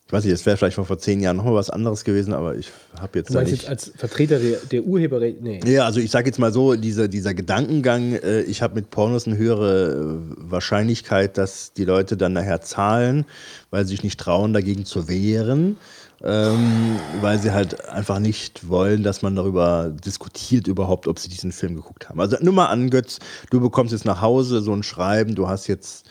ich 0.05 0.13
weiß 0.13 0.23
nicht, 0.23 0.33
es 0.33 0.45
wäre 0.45 0.57
vielleicht 0.57 0.75
vor 0.75 0.97
zehn 0.99 1.19
Jahren 1.19 1.37
noch 1.37 1.45
mal 1.45 1.55
was 1.55 1.69
anderes 1.69 2.03
gewesen, 2.03 2.33
aber 2.33 2.55
ich 2.55 2.71
habe 2.99 3.19
jetzt 3.19 3.29
Du 3.29 3.33
meinst 3.35 3.51
nicht. 3.51 3.63
jetzt 3.63 3.69
als 3.69 3.91
Vertreter 3.95 4.39
der, 4.39 4.57
der 4.71 4.83
Urheberrechte? 4.83 5.43
Nee. 5.43 5.59
Ja, 5.65 5.85
also 5.85 5.99
ich 5.99 6.11
sage 6.11 6.27
jetzt 6.27 6.39
mal 6.39 6.51
so, 6.53 6.75
diese, 6.75 7.09
dieser 7.09 7.33
Gedankengang, 7.33 8.13
äh, 8.13 8.41
ich 8.41 8.61
habe 8.61 8.75
mit 8.75 8.89
Pornos 8.91 9.25
eine 9.27 9.37
höhere 9.37 9.91
äh, 9.91 10.51
Wahrscheinlichkeit, 10.51 11.37
dass 11.37 11.73
die 11.73 11.85
Leute 11.85 12.15
dann 12.17 12.33
nachher 12.33 12.61
zahlen, 12.61 13.25
weil 13.71 13.85
sie 13.85 13.91
sich 13.91 14.03
nicht 14.03 14.19
trauen, 14.19 14.53
dagegen 14.53 14.85
zu 14.85 15.07
wehren, 15.07 15.77
ähm, 16.23 16.99
weil 17.21 17.39
sie 17.39 17.51
halt 17.51 17.87
einfach 17.89 18.19
nicht 18.19 18.67
wollen, 18.67 19.03
dass 19.03 19.21
man 19.21 19.35
darüber 19.35 19.89
diskutiert 19.89 20.67
überhaupt, 20.67 21.07
ob 21.07 21.19
sie 21.19 21.29
diesen 21.29 21.51
Film 21.51 21.75
geguckt 21.75 22.09
haben. 22.09 22.19
Also 22.19 22.37
nur 22.41 22.53
mal 22.53 22.67
an, 22.67 22.89
Götz, 22.89 23.19
du 23.49 23.61
bekommst 23.61 23.93
jetzt 23.93 24.05
nach 24.05 24.21
Hause 24.21 24.61
so 24.61 24.73
ein 24.73 24.83
Schreiben, 24.83 25.35
du 25.35 25.47
hast 25.47 25.67
jetzt, 25.67 26.05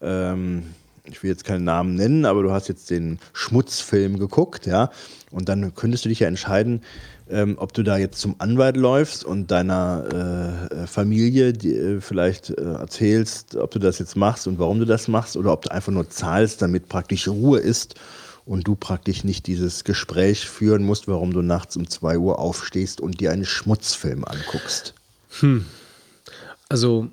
ähm, 0.00 0.74
ich 1.04 1.22
will 1.22 1.30
jetzt 1.30 1.44
keinen 1.44 1.64
Namen 1.64 1.94
nennen, 1.94 2.24
aber 2.24 2.42
du 2.42 2.52
hast 2.52 2.68
jetzt 2.68 2.90
den 2.90 3.18
Schmutzfilm 3.32 4.18
geguckt, 4.18 4.66
ja, 4.66 4.90
und 5.30 5.48
dann 5.48 5.74
könntest 5.74 6.04
du 6.04 6.08
dich 6.08 6.20
ja 6.20 6.28
entscheiden, 6.28 6.82
ähm, 7.28 7.56
ob 7.58 7.72
du 7.74 7.82
da 7.82 7.98
jetzt 7.98 8.18
zum 8.20 8.36
Anwalt 8.38 8.76
läufst 8.76 9.24
und 9.24 9.50
deiner 9.50 10.68
äh, 10.72 10.86
Familie 10.86 11.52
die, 11.52 11.74
äh, 11.74 12.00
vielleicht 12.00 12.50
äh, 12.50 12.62
erzählst, 12.62 13.56
ob 13.56 13.70
du 13.70 13.78
das 13.78 13.98
jetzt 13.98 14.16
machst 14.16 14.48
und 14.48 14.58
warum 14.58 14.80
du 14.80 14.86
das 14.86 15.06
machst, 15.06 15.36
oder 15.36 15.52
ob 15.52 15.62
du 15.62 15.70
einfach 15.70 15.92
nur 15.92 16.08
zahlst, 16.08 16.62
damit 16.62 16.88
praktisch 16.88 17.28
Ruhe 17.28 17.60
ist 17.60 17.94
und 18.44 18.66
du 18.66 18.74
praktisch 18.74 19.24
nicht 19.24 19.46
dieses 19.46 19.84
Gespräch 19.84 20.48
führen 20.48 20.84
musst, 20.84 21.08
warum 21.08 21.32
du 21.32 21.42
nachts 21.42 21.76
um 21.76 21.88
2 21.88 22.18
Uhr 22.18 22.38
aufstehst 22.38 23.00
und 23.00 23.20
dir 23.20 23.32
einen 23.32 23.44
Schmutzfilm 23.44 24.24
anguckst. 24.24 24.94
Also, 26.68 27.08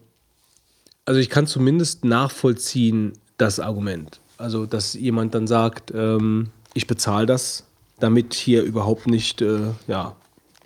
also 1.05 1.19
ich 1.19 1.29
kann 1.29 1.47
zumindest 1.47 2.05
nachvollziehen, 2.05 3.13
das 3.37 3.59
Argument. 3.59 4.19
Also, 4.37 4.65
dass 4.65 4.93
jemand 4.93 5.33
dann 5.35 5.47
sagt, 5.47 5.91
ähm, 5.95 6.49
ich 6.73 6.87
bezahle 6.87 7.25
das, 7.25 7.65
damit 7.99 8.33
hier 8.33 8.63
überhaupt 8.63 9.07
nicht, 9.07 9.41
äh, 9.41 9.71
ja, 9.87 10.15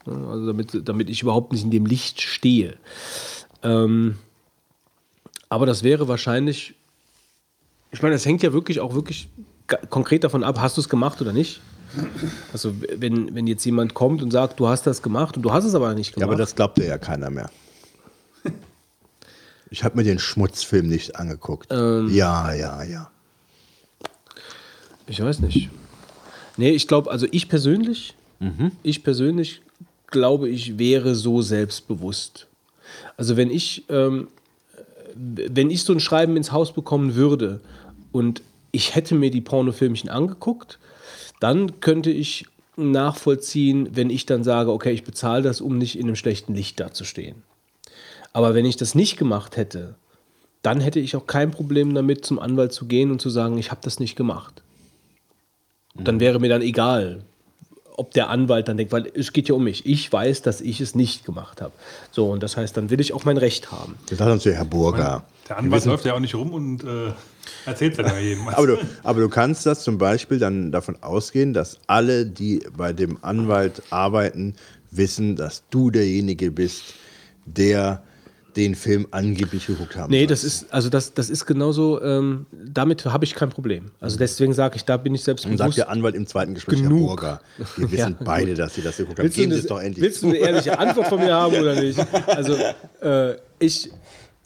also 0.06 0.48
damit, 0.48 0.88
damit 0.88 1.10
ich 1.10 1.22
überhaupt 1.22 1.52
nicht 1.52 1.64
in 1.64 1.72
dem 1.72 1.86
Licht 1.86 2.22
stehe. 2.22 2.78
Ähm, 3.64 4.18
aber 5.48 5.66
das 5.66 5.84
wäre 5.84 6.08
wahrscheinlich, 6.08 6.76
ich 7.92 8.02
meine, 8.02 8.16
das 8.16 8.26
hängt 8.26 8.42
ja 8.44 8.54
wirklich 8.54 8.80
auch 8.80 8.94
wirklich 8.94 9.30
konkret 9.90 10.24
davon 10.24 10.44
ab, 10.44 10.60
hast 10.60 10.78
du 10.78 10.82
es 10.82 10.90
gemacht 10.90 11.22
oder 11.22 11.34
nicht? 11.34 11.62
Also, 12.54 12.74
wenn, 12.96 13.36
wenn 13.36 13.48
jetzt 13.48 13.66
jemand 13.66 13.94
kommt 13.94 14.22
und 14.22 14.32
sagt, 14.32 14.60
du 14.60 14.68
hast 14.68 14.88
das 14.88 15.02
gemacht 15.02 15.36
und 15.36 15.44
du 15.44 15.52
hast 15.52 15.66
es 15.66 15.76
aber 15.76 15.94
nicht 15.94 16.12
Ja, 16.12 16.16
gemacht. 16.16 16.30
aber 16.30 16.38
das 16.38 16.56
glaubt 16.56 16.78
dir 16.78 16.86
ja 16.86 16.98
keiner 16.98 17.30
mehr. 17.30 17.50
Ich 19.74 19.86
habe 19.86 19.96
mir 19.98 20.04
den 20.04 20.20
Schmutzfilm 20.20 20.88
nicht 20.90 21.16
angeguckt. 21.16 21.72
ja, 21.72 22.54
ja, 22.54 22.84
ja. 22.84 23.10
Ich 25.08 25.22
weiß 25.22 25.40
nicht. 25.40 25.70
Nee, 26.58 26.72
ich 26.72 26.88
glaube, 26.88 27.10
also 27.10 27.26
ich 27.32 27.48
persönlich, 27.48 28.16
ich 28.84 29.04
persönlich 29.04 29.62
glaube, 30.08 30.50
ich 30.50 30.78
wäre 30.78 31.16
so 31.16 31.42
selbstbewusst. 31.42 32.48
Also 33.16 33.38
wenn 33.38 33.50
ich, 33.50 33.86
ähm, 33.90 34.28
wenn 35.16 35.70
ich 35.72 35.84
so 35.84 35.94
ein 35.94 36.00
Schreiben 36.02 36.36
ins 36.36 36.52
Haus 36.52 36.74
bekommen 36.74 37.16
würde 37.16 37.62
und 38.12 38.42
ich 38.72 38.96
hätte 38.96 39.16
mir 39.16 39.32
die 39.32 39.42
Pornofilmchen 39.42 40.10
angeguckt, 40.10 40.80
dann 41.40 41.80
könnte 41.80 42.12
ich 42.12 42.46
nachvollziehen, 42.78 43.90
wenn 43.94 44.10
ich 44.10 44.26
dann 44.26 44.44
sage, 44.44 44.72
okay, 44.72 44.92
ich 44.92 45.04
bezahle 45.04 45.44
das, 45.44 45.62
um 45.62 45.78
nicht 45.78 45.98
in 45.98 46.08
einem 46.08 46.16
schlechten 46.16 46.54
Licht 46.54 46.80
dazustehen. 46.80 47.44
Aber 48.34 48.54
wenn 48.54 48.66
ich 48.66 48.78
das 48.78 48.96
nicht 48.96 49.18
gemacht 49.18 49.58
hätte, 49.58 49.96
dann 50.62 50.80
hätte 50.80 51.00
ich 51.00 51.16
auch 51.16 51.28
kein 51.28 51.52
Problem 51.52 51.94
damit, 51.94 52.26
zum 52.26 52.40
Anwalt 52.40 52.72
zu 52.72 52.86
gehen 52.86 53.12
und 53.12 53.22
zu 53.22 53.30
sagen, 53.30 53.58
ich 53.58 53.72
habe 53.72 53.82
das 53.84 54.00
nicht 54.00 54.16
gemacht. 54.16 54.62
Und 55.96 56.08
dann 56.08 56.20
wäre 56.20 56.40
mir 56.40 56.50
dann 56.50 56.62
egal, 56.62 57.24
ob 57.98 58.12
der 58.12 58.30
Anwalt 58.30 58.68
dann 58.68 58.78
denkt, 58.78 58.94
weil 58.94 59.12
es 59.14 59.34
geht 59.34 59.50
ja 59.50 59.56
um 59.56 59.64
mich. 59.64 59.86
Ich 59.86 60.12
weiß, 60.12 60.44
dass 60.44 60.62
ich 60.62 60.80
es 60.80 60.96
nicht 60.96 61.26
gemacht 61.26 61.62
habe. 61.62 61.74
So, 62.12 62.30
und 62.30 62.42
das 62.42 62.56
heißt, 62.58 62.78
dann 62.78 62.90
will 62.90 63.02
ich 63.02 63.14
auch 63.14 63.26
mein 63.26 63.38
Recht 63.38 63.72
haben. 63.72 63.96
Das 64.08 64.20
sagt 64.20 64.32
uns 64.32 64.44
der 64.44 64.56
Herr 64.56 64.66
Burger. 64.66 65.24
Der 65.50 65.58
Anwalt 65.58 65.86
läuft 65.86 66.06
ja 66.06 66.14
auch 66.14 66.20
nicht 66.20 66.36
rum 66.36 66.54
und 66.54 66.84
äh, 66.84 67.12
erzählt 67.66 67.98
dann 68.00 68.08
ja 68.08 68.18
jedem 68.20 68.46
was. 68.46 68.56
Aber 68.56 68.68
du, 68.68 68.78
aber 69.04 69.22
du 69.22 69.30
kannst 69.30 69.66
das 69.66 69.84
zum 69.84 69.98
Beispiel 69.98 70.40
dann 70.40 70.72
davon 70.72 70.98
ausgehen, 71.02 71.54
dass 71.54 71.80
alle, 71.88 72.26
die 72.26 72.64
bei 72.76 72.94
dem 72.94 73.18
Anwalt 73.22 73.84
arbeiten, 73.90 74.56
wissen, 74.92 75.36
dass 75.36 75.64
du 75.70 75.90
derjenige 75.90 76.52
bist, 76.52 76.94
der 77.46 78.04
den 78.56 78.76
Film 78.76 79.08
angeblich 79.12 79.68
geguckt 79.68 79.96
haben 79.96 80.12
Nee, 80.12 80.28
das 80.28 80.44
ist, 80.44 80.74
also 80.74 80.90
das, 80.90 81.14
das 81.14 81.30
ist 81.30 81.46
genauso, 81.46 82.02
ähm, 82.02 82.46
damit 82.52 83.06
habe 83.06 83.24
ich 83.24 83.34
kein 83.36 83.50
Problem. 83.50 83.92
Also 84.00 84.18
deswegen 84.18 84.54
sage 84.54 84.76
ich, 84.76 84.86
da 84.86 84.98
bin 84.98 85.16
ich 85.16 85.28
Und 85.28 85.58
sagt 85.58 85.78
der 85.78 85.90
Anwalt 85.90 86.16
im 86.16 86.28
zweiten 86.28 86.54
Gespräch, 86.54 86.82
Genug. 86.82 87.00
Herr 87.00 87.08
Burger, 87.08 87.42
wir 87.78 87.92
wissen 87.92 88.16
Ja, 88.20 88.26
beide, 88.26 88.52
gut. 88.52 88.60
dass 88.60 88.76
Sie 88.76 88.82
das 88.82 88.98
geguckt 88.98 89.20
haben. 89.20 89.24
Willst 89.24 89.38
du, 89.38 89.42
Geben 89.42 89.52
Sie 89.52 89.56
eine, 89.56 89.62
es 89.62 89.68
doch 89.68 89.80
endlich 89.82 90.04
willst 90.04 90.24
du 90.24 90.28
eine 90.28 90.38
ehrliche 90.38 90.78
Antwort 90.78 91.08
von 91.08 91.20
mir 91.20 91.34
haben 91.34 91.56
oder 91.56 91.80
nicht? 91.80 92.00
Also, 92.28 92.58
äh, 93.02 93.36
ich, 93.60 93.90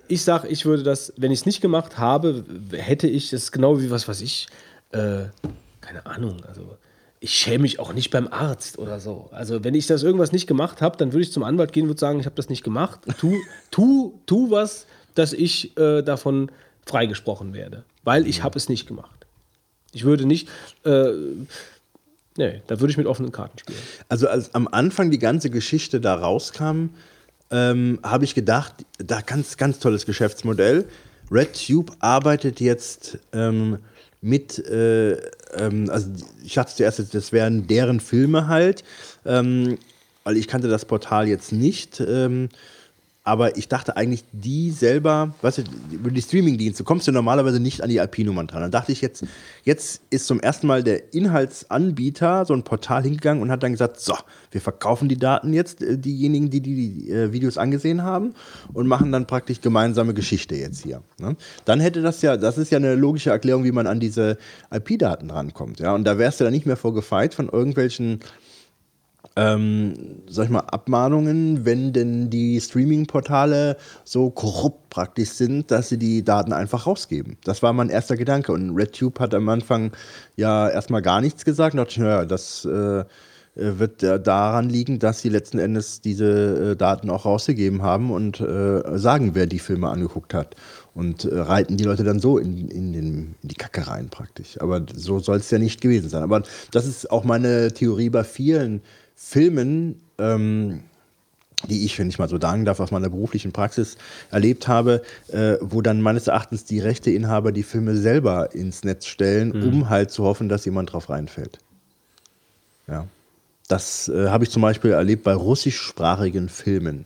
ich 0.08 0.24
sage, 0.24 0.47
ich 0.47 0.66
würde 0.66 0.84
das, 0.84 1.14
wenn 1.18 1.32
ich 1.32 1.39
es 1.39 1.45
nicht 1.45 1.62
gemacht 1.62 1.97
habe, 1.97 2.43
hätte 2.72 3.08
ich 3.08 3.30
das 3.30 3.51
genau 3.51 3.80
wie 3.80 3.91
was, 3.91 4.08
was 4.08 4.22
ich, 4.22 4.47
äh, 4.91 5.26
keine 5.82 6.06
Ahnung, 6.06 6.43
also 6.47 6.78
ich 7.20 7.34
schäme 7.34 7.64
mich 7.64 7.80
auch 7.80 7.93
nicht 7.93 8.12
beim 8.12 8.28
Arzt 8.28 8.78
oder 8.78 8.99
so. 8.99 9.30
Also, 9.32 9.64
wenn 9.64 9.74
ich 9.74 9.88
das 9.88 10.03
irgendwas 10.03 10.32
nicht 10.32 10.45
gemacht 10.45 10.82
habe, 10.82 10.97
dann 10.97 11.12
würde 11.12 11.24
ich 11.24 11.32
zum 11.32 11.43
Anwalt 11.43 11.74
gehen 11.74 11.84
und 11.84 11.89
würde 11.89 11.99
sagen, 11.99 12.20
ich 12.20 12.26
habe 12.28 12.36
das 12.36 12.49
nicht 12.49 12.64
gemacht. 12.64 12.99
Tu, 13.18 13.36
tu, 13.72 14.20
tu 14.28 14.51
was, 14.51 14.86
dass 15.16 15.34
ich 15.34 15.76
äh, 15.78 16.03
davon 16.03 16.51
freigesprochen 16.86 17.53
werde, 17.53 17.84
weil 18.03 18.28
ich 18.28 18.43
habe 18.43 18.58
es 18.58 18.70
nicht 18.70 18.88
gemacht. 18.88 19.26
Ich 19.91 20.03
würde 20.03 20.26
nicht, 20.26 20.49
äh, 20.84 21.14
nee, 22.38 22.62
da 22.68 22.80
würde 22.80 22.91
ich 22.91 22.97
mit 22.97 23.08
offenen 23.08 23.32
Karten 23.32 23.58
spielen. 23.58 23.80
Also 24.08 24.28
als 24.28 24.53
am 24.53 24.68
Anfang 24.68 25.10
die 25.10 25.20
ganze 25.20 25.49
Geschichte 25.49 25.99
da 25.99 26.16
rauskam, 26.16 26.89
ähm, 27.52 28.00
habe 28.04 28.26
ich 28.26 28.36
gedacht, 28.36 28.74
da 28.98 29.22
ganz, 29.22 29.58
ganz 29.58 29.80
tolles 29.80 30.06
Geschäftsmodell. 30.06 30.86
RedTube 31.32 31.91
arbeitet 32.00 32.60
jetzt 32.60 33.20
ähm, 33.34 33.80
mit, 34.22 34.60
äh, 34.60 35.14
ähm, 35.56 35.89
also 35.89 36.10
ich 36.43 36.54
dachte 36.54 36.76
zuerst, 36.76 37.14
das 37.14 37.32
wären 37.32 37.68
deren 37.68 38.00
Filme 38.00 38.48
halt, 38.48 38.84
ähm, 39.26 39.78
weil 40.24 40.38
ich 40.38 40.48
kannte 40.48 40.68
das 40.68 40.86
Portal 40.86 41.28
jetzt 41.28 41.52
nicht. 41.52 42.00
Ähm, 42.00 42.50
aber 43.28 43.57
ich 43.57 43.67
dachte 43.67 43.97
eigentlich, 43.97 44.23
die 44.32 44.69
selber, 44.69 45.34
weißt 45.41 45.57
du, 45.57 45.63
über 45.91 46.11
die 46.11 46.21
Streamingdienste 46.21 46.84
kommst 46.84 47.07
du 47.07 47.11
normalerweise 47.11 47.59
nicht 47.59 47.82
an 47.82 47.89
die 47.89 47.97
IP-Nummern 47.97 48.45
dran. 48.45 48.61
Dann 48.61 48.69
dachte 48.69 48.91
ich 48.91 49.01
jetzt, 49.01 49.26
jetzt 49.63 50.03
ist 50.11 50.28
zum 50.28 50.39
ersten 50.39 50.67
Mal 50.67 50.84
der 50.84 51.11
Inhaltsanbieter 51.11 52.45
so 52.45 52.53
ein 52.53 52.61
Portal 52.61 53.01
hingegangen 53.01 53.41
und 53.41 53.49
hat 53.49 53.63
dann 53.63 53.71
gesagt, 53.71 53.99
so, 53.99 54.13
wir 54.51 54.61
verkaufen 54.61 55.09
die 55.09 55.17
Daten 55.17 55.53
jetzt, 55.53 55.82
äh, 55.82 55.97
diejenigen, 55.97 56.51
die 56.51 56.61
die, 56.61 56.76
die 56.76 57.11
äh, 57.11 57.34
Videos 57.34 57.57
angesehen 57.57 58.03
haben 58.03 58.36
und 58.73 58.88
machen 58.88 59.11
dann 59.11 59.26
praktisch 59.26 59.59
gemeinsame 59.59 60.13
Geschichte 60.13 60.55
jetzt 60.55 60.84
hier. 60.84 61.01
Ne? 61.17 61.36
Dann 61.65 61.80
hätte 61.80 62.03
das 62.03 62.21
ja, 62.21 62.38
das 62.38 62.59
ist 62.59 62.71
ja 62.71 62.78
eine 62.78 62.93
logische 62.93 63.32
Erklärung, 63.32 63.63
wie 63.63 63.71
man 63.71 63.88
an 63.88 63.99
diese 63.99 64.38
IP-Daten 64.71 65.32
rankommt. 65.32 65.80
Ja? 65.80 65.95
Und 65.95 66.03
da 66.03 66.19
wärst 66.19 66.39
du 66.39 66.43
dann 66.43 66.53
nicht 66.53 66.67
mehr 66.67 66.78
vorgefeit 66.78 67.34
von 67.34 67.49
irgendwelchen 67.49 68.19
ähm, 69.36 69.93
sag 70.27 70.45
ich 70.45 70.49
mal, 70.49 70.61
Abmahnungen, 70.61 71.65
wenn 71.65 71.91
denn 71.91 72.29
die 72.29 72.59
Streaming-Portale 72.61 73.77
so 74.03 74.29
korrupt 74.29 74.89
praktisch 74.89 75.31
sind, 75.31 75.71
dass 75.71 75.89
sie 75.89 75.97
die 75.97 76.23
Daten 76.23 76.53
einfach 76.53 76.88
rausgeben. 76.88 77.38
Das 77.43 77.61
war 77.61 77.73
mein 77.73 77.89
erster 77.89 78.15
Gedanke. 78.15 78.53
Und 78.53 78.75
RedTube 78.75 79.19
hat 79.19 79.33
am 79.33 79.49
Anfang 79.49 79.91
ja 80.38 80.69
erstmal 80.69 81.01
gar 81.01 81.19
nichts 81.19 81.43
gesagt. 81.43 81.73
Und 81.73 81.86
dachte 81.86 82.01
naja, 82.01 82.25
das 82.25 82.63
äh, 82.63 83.03
wird 83.55 84.03
daran 84.03 84.69
liegen, 84.69 84.99
dass 84.99 85.21
sie 85.21 85.29
letzten 85.29 85.59
Endes 85.59 86.01
diese 86.01 86.71
äh, 86.71 86.75
Daten 86.75 87.09
auch 87.09 87.25
rausgegeben 87.25 87.81
haben 87.81 88.11
und 88.11 88.39
äh, 88.39 88.97
sagen, 88.97 89.31
wer 89.33 89.47
die 89.47 89.59
Filme 89.59 89.89
angeguckt 89.89 90.33
hat. 90.33 90.55
Und 90.93 91.25
äh, 91.25 91.39
reiten 91.39 91.75
die 91.75 91.83
Leute 91.83 92.05
dann 92.05 92.19
so 92.19 92.38
in, 92.38 92.69
in, 92.69 92.93
den, 92.93 93.36
in 93.41 93.49
die 93.49 93.55
Kacke 93.55 93.86
rein 93.88 94.09
praktisch. 94.09 94.61
Aber 94.61 94.86
so 94.93 95.19
soll 95.19 95.38
es 95.38 95.51
ja 95.51 95.59
nicht 95.59 95.81
gewesen 95.81 96.07
sein. 96.07 96.23
Aber 96.23 96.43
das 96.71 96.86
ist 96.86 97.11
auch 97.11 97.25
meine 97.25 97.73
Theorie 97.73 98.09
bei 98.09 98.23
vielen 98.23 98.81
Filmen, 99.16 100.01
ähm, 100.18 100.82
die 101.70 101.86
ich, 101.86 101.97
wenn 101.97 102.09
ich 102.09 102.20
mal 102.20 102.30
so 102.30 102.39
sagen 102.39 102.66
darf, 102.66 102.80
aus 102.80 102.91
meiner 102.91 103.09
beruflichen 103.09 103.51
Praxis 103.51 103.97
erlebt 104.30 104.68
habe, 104.68 105.01
äh, 105.30 105.55
wo 105.61 105.82
dann 105.82 106.01
meines 106.01 106.28
Erachtens 106.28 106.66
die 106.66 106.80
Rechteinhaber 106.80 107.51
die 107.51 107.63
Filme 107.63 107.95
selber 107.95 108.53
ins 108.53 108.84
Netz 108.84 109.07
stellen, 109.07 109.49
mhm. 109.49 109.63
um 109.63 109.89
halt 109.89 110.11
zu 110.11 110.24
hoffen, 110.24 110.49
dass 110.49 110.66
jemand 110.66 110.93
drauf 110.93 111.09
reinfällt. 111.09 111.59
Ja. 112.88 113.07
Das 113.68 114.09
äh, 114.09 114.30
habe 114.30 114.43
ich 114.43 114.51
zum 114.51 114.61
Beispiel 114.61 114.91
erlebt 114.91 115.24
bei 115.24 115.34
russischsprachigen 115.34 116.49
Filmen. 116.49 117.05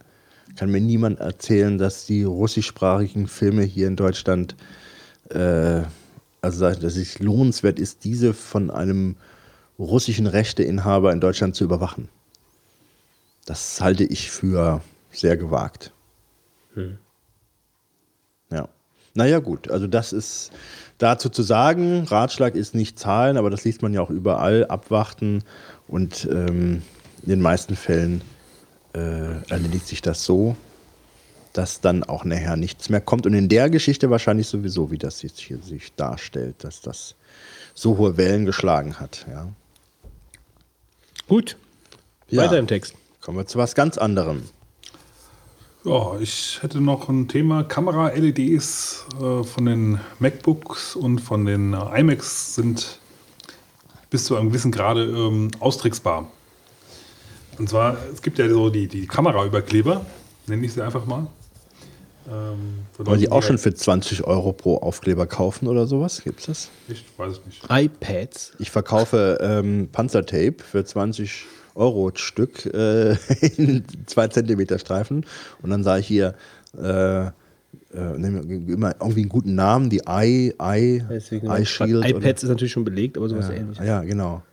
Kann 0.58 0.72
mir 0.72 0.82
niemand 0.82 1.20
erzählen, 1.20 1.78
dass 1.78 2.06
die 2.06 2.24
russischsprachigen 2.24 3.28
Filme 3.28 3.64
hier 3.64 3.88
in 3.88 3.96
Deutschland, 3.96 4.56
äh, 5.30 5.84
also 6.42 6.70
dass 6.70 6.98
es 6.98 7.20
lohnenswert 7.20 7.80
ist, 7.80 8.04
diese 8.04 8.34
von 8.34 8.72
einem 8.72 9.16
russischen 9.80 10.28
Rechteinhaber 10.28 11.12
in 11.12 11.22
Deutschland 11.22 11.56
zu 11.56 11.64
überwachen. 11.64 12.10
Das 13.46 13.82
halte 13.82 14.04
ich 14.04 14.30
für 14.30 14.82
sehr 15.12 15.38
gewagt. 15.38 15.92
Hm. 16.74 16.98
Ja. 18.52 18.68
Naja, 19.16 19.40
gut, 19.40 19.72
also 19.72 19.88
das 19.88 20.14
ist 20.14 20.52
dazu 20.98 21.30
zu 21.30 21.42
sagen. 21.42 22.04
Ratschlag 22.04 22.56
ist 22.56 22.76
nicht 22.76 23.00
zahlen, 23.00 23.38
aber 23.38 23.50
das 23.50 23.64
liest 23.64 23.82
man 23.82 23.94
ja 23.94 24.02
auch 24.02 24.12
überall. 24.12 24.68
Abwarten 24.68 25.44
und 25.88 26.28
ähm, 26.32 26.84
in 27.24 27.30
den 27.30 27.42
meisten 27.42 27.76
Fällen 27.76 28.22
äh, 28.94 29.42
erledigt 29.50 29.88
sich 29.88 30.02
das 30.02 30.24
so, 30.24 30.56
dass 31.54 31.82
dann 31.82 32.04
auch 32.04 32.24
nachher 32.24 32.56
nichts 32.56 32.90
mehr 32.90 33.02
kommt. 33.02 33.26
Und 33.26 33.34
in 33.34 33.50
der 33.50 33.70
Geschichte 33.70 34.10
wahrscheinlich 34.10 34.48
sowieso, 34.48 34.92
wie 34.92 34.98
das 34.98 35.22
jetzt 35.22 35.40
hier 35.40 35.58
sich 35.62 35.94
darstellt, 35.96 36.64
dass 36.64 36.82
das 36.82 37.16
so 37.74 37.98
hohe 37.98 38.18
Wellen 38.18 38.46
geschlagen 38.46 39.00
hat. 39.00 39.26
Ja. 39.30 39.50
Gut. 41.30 41.58
Ja. 42.28 42.44
Weiter 42.44 42.58
im 42.58 42.68
Text. 42.68 42.96
Kommen 43.22 43.38
wir 43.38 43.46
zu 43.46 43.60
was 43.60 43.76
ganz 43.76 43.98
anderem. 43.98 44.44
Ja, 45.86 46.20
ich 46.20 46.62
hätte 46.62 46.82
noch 46.82 47.08
ein 47.08 47.28
Thema. 47.28 47.64
Kamera-LEDs 47.64 49.06
äh, 49.22 49.44
von 49.44 49.66
den 49.66 50.00
MacBooks 50.18 50.96
und 50.96 51.20
von 51.20 51.46
den 51.46 51.74
äh, 51.74 52.02
iMacs 52.02 52.56
sind 52.56 53.00
bis 54.10 54.26
zu 54.26 54.36
einem 54.36 54.50
gewissen 54.50 54.72
Grade 54.72 55.04
ähm, 55.04 55.52
austricksbar. 55.60 56.32
Und 57.60 57.70
zwar, 57.70 57.98
es 58.12 58.22
gibt 58.24 58.40
ja 58.40 58.50
so 58.50 58.70
die, 58.70 58.88
die 58.88 59.06
Kameraüberkleber, 59.06 60.06
nenne 60.48 60.66
ich 60.66 60.74
sie 60.74 60.82
einfach 60.84 61.06
mal. 61.06 61.28
Ähm, 62.30 62.86
Wollen 62.98 63.20
die 63.20 63.32
auch 63.32 63.42
schon 63.42 63.58
für 63.58 63.74
20 63.74 64.24
Euro 64.26 64.54
pro 64.54 64.78
Aufkleber 64.78 65.26
kaufen 65.26 65.68
oder 65.68 65.88
sowas? 65.88 66.22
Gibt 66.24 66.42
es 66.42 66.46
das? 66.46 66.70
Ich 66.88 67.06
weiß 67.18 67.34
es 67.34 67.46
nicht. 67.46 67.66
iPads. 67.70 68.54
Ich 68.60 68.70
verkaufe 68.70 69.40
ähm, 69.42 69.90
Panzertape 69.92 70.58
für 70.64 70.86
20 70.86 71.46
Euro 71.76 72.12
Stück 72.14 72.66
äh, 72.66 73.14
in 73.58 73.84
2 74.06 74.28
Zentimeter 74.28 74.78
Streifen. 74.78 75.26
Und 75.62 75.72
dann 75.72 75.84
sage 75.84 76.02
ich 76.02 76.08
hier, 76.08 76.36
äh, 76.78 77.26
äh, 77.28 77.32
immer 77.94 78.96
irgendwie 79.00 79.22
einen 79.22 79.30
guten 79.30 79.56
Namen, 79.56 79.90
die 79.90 80.02
Eye, 80.06 80.54
Eye, 80.60 81.04
Eye 81.10 81.66
Shield. 81.66 82.06
iPads 82.06 82.44
ist 82.44 82.50
natürlich 82.50 82.74
schon 82.74 82.84
belegt, 82.84 83.18
aber 83.18 83.30
sowas 83.30 83.48
ja, 83.50 83.56
ähnliches. 83.56 83.86
Ja, 83.86 84.02
genau. 84.02 84.44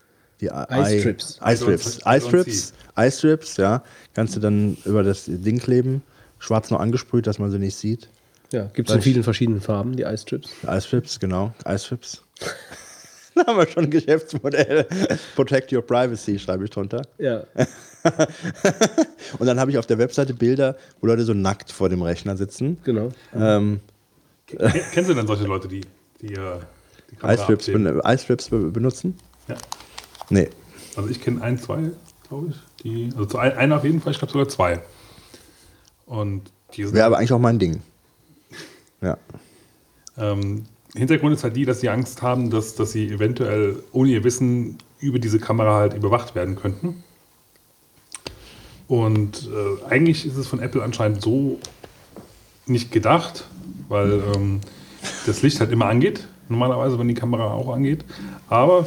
Die 0.40 0.46
Eye 0.46 1.00
Strips. 1.00 1.40
Eye 1.42 1.56
Strips. 1.56 1.98
Eye 2.06 2.20
Strips. 2.20 2.72
Eye 2.94 3.10
Strips, 3.10 3.56
ja. 3.58 3.82
Kannst 4.14 4.36
du 4.36 4.40
dann 4.40 4.76
über 4.84 5.02
das 5.02 5.24
Ding 5.26 5.58
kleben 5.58 6.02
schwarz 6.38 6.70
noch 6.70 6.80
angesprüht, 6.80 7.26
dass 7.26 7.38
man 7.38 7.50
sie 7.50 7.58
nicht 7.58 7.76
sieht. 7.76 8.08
Ja, 8.52 8.64
gibt 8.66 8.88
es 8.88 8.94
in 8.94 9.02
vielen 9.02 9.22
verschiedenen 9.24 9.60
Farben, 9.60 9.96
die 9.96 10.04
Ice 10.04 10.18
Strips. 10.18 10.50
Ice 10.62 10.82
Strips, 10.82 11.18
genau. 11.18 11.52
Ice 11.66 11.86
Strips. 11.86 12.22
da 13.34 13.46
haben 13.46 13.58
wir 13.58 13.66
schon 13.66 13.84
ein 13.84 13.90
Geschäftsmodell. 13.90 14.86
Protect 15.34 15.72
your 15.72 15.82
privacy, 15.82 16.38
schreibe 16.38 16.64
ich 16.64 16.70
drunter. 16.70 17.02
Ja. 17.18 17.44
Und 19.38 19.46
dann 19.46 19.58
habe 19.58 19.70
ich 19.70 19.78
auf 19.78 19.86
der 19.86 19.98
Webseite 19.98 20.32
Bilder, 20.32 20.76
wo 21.00 21.08
Leute 21.08 21.24
so 21.24 21.34
nackt 21.34 21.72
vor 21.72 21.88
dem 21.88 22.02
Rechner 22.02 22.36
sitzen. 22.36 22.78
Genau. 22.84 23.10
Ähm, 23.34 23.80
Kennst 24.46 25.10
du 25.10 25.14
denn 25.14 25.26
solche 25.26 25.44
Leute, 25.44 25.66
die, 25.66 25.80
die, 26.20 26.34
äh, 26.34 26.60
die 27.10 27.26
Ice 27.26 27.42
Strips, 27.42 27.66
ben 27.66 28.00
Ice 28.04 28.18
Strips 28.22 28.48
benutzen? 28.48 29.16
Ja. 29.48 29.56
Nee. 30.30 30.48
Also 30.96 31.10
ich 31.10 31.20
kenne 31.20 31.42
ein, 31.42 31.58
zwei, 31.58 31.90
glaube 32.28 32.50
ich. 32.50 32.56
Die, 32.82 33.10
also 33.16 33.38
einer 33.38 33.76
auf 33.76 33.84
jeden 33.84 34.00
Fall, 34.00 34.12
ich 34.12 34.18
glaube 34.18 34.32
sogar 34.32 34.48
zwei. 34.48 34.82
Und 36.06 36.50
Wäre 36.76 37.04
aber 37.04 37.18
eigentlich 37.18 37.32
auch 37.32 37.38
mein 37.38 37.58
Ding. 37.58 37.82
Ja. 39.02 39.18
Ähm, 40.16 40.64
Hintergrund 40.94 41.34
ist 41.34 41.44
halt 41.44 41.54
die, 41.54 41.66
dass 41.66 41.80
sie 41.80 41.90
Angst 41.90 42.22
haben, 42.22 42.48
dass, 42.48 42.74
dass 42.74 42.92
sie 42.92 43.08
eventuell 43.08 43.82
ohne 43.92 44.08
ihr 44.08 44.24
Wissen 44.24 44.78
über 44.98 45.18
diese 45.18 45.38
Kamera 45.38 45.76
halt 45.76 45.94
überwacht 45.94 46.34
werden 46.34 46.56
könnten. 46.56 47.04
Und 48.88 49.50
äh, 49.52 49.84
eigentlich 49.90 50.24
ist 50.24 50.36
es 50.36 50.46
von 50.46 50.60
Apple 50.60 50.82
anscheinend 50.82 51.20
so 51.20 51.58
nicht 52.66 52.90
gedacht, 52.90 53.46
weil 53.88 54.22
ähm, 54.34 54.60
das 55.26 55.42
Licht 55.42 55.60
halt 55.60 55.72
immer 55.72 55.86
angeht, 55.86 56.26
normalerweise, 56.48 56.98
wenn 56.98 57.08
die 57.08 57.14
Kamera 57.14 57.52
auch 57.52 57.72
angeht. 57.72 58.04
Aber 58.48 58.86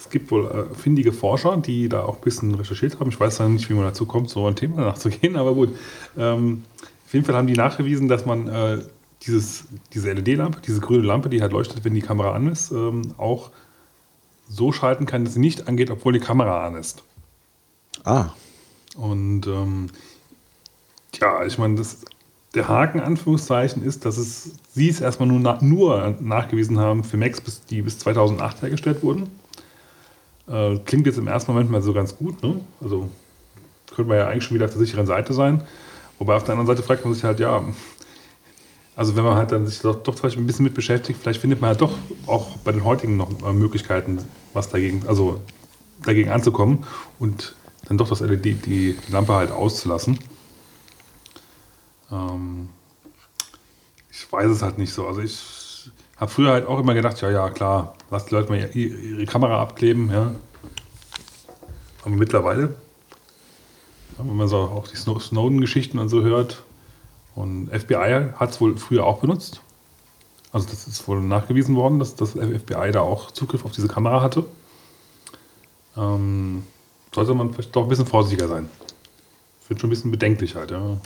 es 0.00 0.08
gibt 0.08 0.30
wohl 0.30 0.46
äh, 0.46 0.74
findige 0.74 1.12
Forscher, 1.12 1.58
die 1.58 1.88
da 1.88 2.04
auch 2.04 2.16
ein 2.16 2.22
bisschen 2.22 2.54
recherchiert 2.54 2.98
haben. 2.98 3.10
Ich 3.10 3.20
weiß 3.20 3.36
dann 3.36 3.54
nicht, 3.54 3.68
wie 3.68 3.74
man 3.74 3.84
dazu 3.84 4.06
kommt, 4.06 4.30
so 4.30 4.46
ein 4.46 4.56
Thema 4.56 4.76
nachzugehen, 4.80 5.36
aber 5.36 5.54
gut. 5.54 5.76
Ähm, 6.16 6.64
auf 7.04 7.12
jeden 7.12 7.26
Fall 7.26 7.34
haben 7.34 7.46
die 7.46 7.54
nachgewiesen, 7.54 8.08
dass 8.08 8.24
man 8.24 8.48
äh, 8.48 8.78
dieses, 9.22 9.64
diese 9.92 10.12
LED-Lampe, 10.12 10.60
diese 10.66 10.80
grüne 10.80 11.02
Lampe, 11.02 11.28
die 11.28 11.42
halt 11.42 11.52
leuchtet, 11.52 11.84
wenn 11.84 11.94
die 11.94 12.00
Kamera 12.00 12.32
an 12.32 12.48
ist, 12.48 12.70
ähm, 12.70 13.14
auch 13.18 13.50
so 14.48 14.72
schalten 14.72 15.04
kann, 15.04 15.24
dass 15.24 15.34
sie 15.34 15.40
nicht 15.40 15.68
angeht, 15.68 15.90
obwohl 15.90 16.14
die 16.14 16.20
Kamera 16.20 16.66
an 16.66 16.76
ist. 16.76 17.02
Ah. 18.04 18.30
Und 18.96 19.46
ähm, 19.46 19.88
ja, 21.20 21.44
ich 21.44 21.58
meine, 21.58 21.84
der 22.54 22.68
Haken, 22.68 23.00
Anführungszeichen, 23.00 23.84
ist, 23.84 24.06
dass 24.06 24.16
es, 24.16 24.54
sie 24.72 24.88
es 24.88 25.00
erstmal 25.00 25.28
nur, 25.28 25.40
na, 25.40 25.58
nur 25.60 26.16
nachgewiesen 26.20 26.78
haben 26.78 27.04
für 27.04 27.18
Macs, 27.18 27.40
bis, 27.40 27.64
die 27.66 27.82
bis 27.82 27.98
2008 27.98 28.62
hergestellt 28.62 29.02
wurden. 29.02 29.28
Äh, 30.50 30.78
klingt 30.84 31.06
jetzt 31.06 31.18
im 31.18 31.28
ersten 31.28 31.52
Moment 31.52 31.70
mal 31.70 31.82
so 31.82 31.92
ganz 31.92 32.16
gut. 32.16 32.42
Ne? 32.42 32.60
Also 32.80 33.08
könnte 33.94 34.08
man 34.08 34.18
ja 34.18 34.28
eigentlich 34.28 34.44
schon 34.44 34.56
wieder 34.56 34.66
auf 34.66 34.72
der 34.72 34.80
sicheren 34.80 35.06
Seite 35.06 35.32
sein. 35.32 35.62
Wobei 36.18 36.36
auf 36.36 36.44
der 36.44 36.52
anderen 36.52 36.66
Seite 36.66 36.82
fragt 36.82 37.04
man 37.04 37.14
sich 37.14 37.24
halt, 37.24 37.40
ja, 37.40 37.64
also 38.96 39.16
wenn 39.16 39.24
man 39.24 39.36
halt 39.36 39.52
dann 39.52 39.66
sich 39.66 39.80
doch, 39.80 40.02
doch 40.02 40.16
vielleicht 40.18 40.36
ein 40.36 40.46
bisschen 40.46 40.64
mit 40.64 40.74
beschäftigt, 40.74 41.18
vielleicht 41.20 41.40
findet 41.40 41.60
man 41.60 41.68
halt 41.68 41.80
doch 41.80 41.94
auch 42.26 42.56
bei 42.58 42.72
den 42.72 42.84
heutigen 42.84 43.16
noch 43.16 43.30
äh, 43.42 43.52
Möglichkeiten, 43.52 44.18
was 44.52 44.68
dagegen, 44.68 45.04
also 45.06 45.40
dagegen 46.02 46.30
anzukommen 46.30 46.84
und 47.18 47.54
dann 47.86 47.96
doch 47.96 48.08
das 48.08 48.20
LED, 48.20 48.66
die 48.66 48.96
Lampe 49.08 49.34
halt 49.34 49.50
auszulassen. 49.50 50.18
Ähm, 52.10 52.68
ich 54.10 54.30
weiß 54.30 54.50
es 54.50 54.62
halt 54.62 54.78
nicht 54.78 54.92
so. 54.92 55.06
Also 55.06 55.22
ich 55.22 55.59
habe 56.20 56.30
früher 56.30 56.52
halt 56.52 56.66
auch 56.66 56.78
immer 56.78 56.94
gedacht, 56.94 57.20
ja, 57.22 57.30
ja, 57.30 57.48
klar, 57.48 57.94
lasst 58.10 58.30
die 58.30 58.34
Leute 58.34 58.50
mal 58.50 58.76
ihre 58.76 59.24
Kamera 59.26 59.60
abkleben, 59.60 60.10
ja. 60.10 60.34
Aber 62.02 62.14
mittlerweile, 62.14 62.74
wenn 64.18 64.36
man 64.36 64.48
so 64.48 64.58
auch 64.58 64.86
die 64.86 64.96
Snowden-Geschichten 64.96 65.98
und 65.98 66.08
so 66.08 66.22
hört, 66.22 66.62
und 67.34 67.70
FBI 67.70 68.32
hat 68.36 68.50
es 68.50 68.60
wohl 68.60 68.76
früher 68.76 69.06
auch 69.06 69.20
benutzt. 69.20 69.62
Also 70.52 70.68
das 70.68 70.86
ist 70.86 71.06
wohl 71.08 71.20
nachgewiesen 71.22 71.76
worden, 71.76 71.98
dass 71.98 72.16
das 72.16 72.32
FBI 72.32 72.90
da 72.92 73.00
auch 73.00 73.30
Zugriff 73.30 73.64
auf 73.64 73.72
diese 73.72 73.88
Kamera 73.88 74.20
hatte. 74.20 74.44
Ähm, 75.96 76.64
sollte 77.14 77.34
man 77.34 77.54
vielleicht 77.54 77.74
doch 77.74 77.84
ein 77.84 77.88
bisschen 77.88 78.06
vorsichtiger 78.06 78.48
sein. 78.48 78.68
Ich 79.60 79.66
finde 79.68 79.80
schon 79.80 79.88
ein 79.88 79.90
bisschen 79.90 80.10
bedenklich 80.10 80.56
halt, 80.56 80.72
ja. 80.72 80.98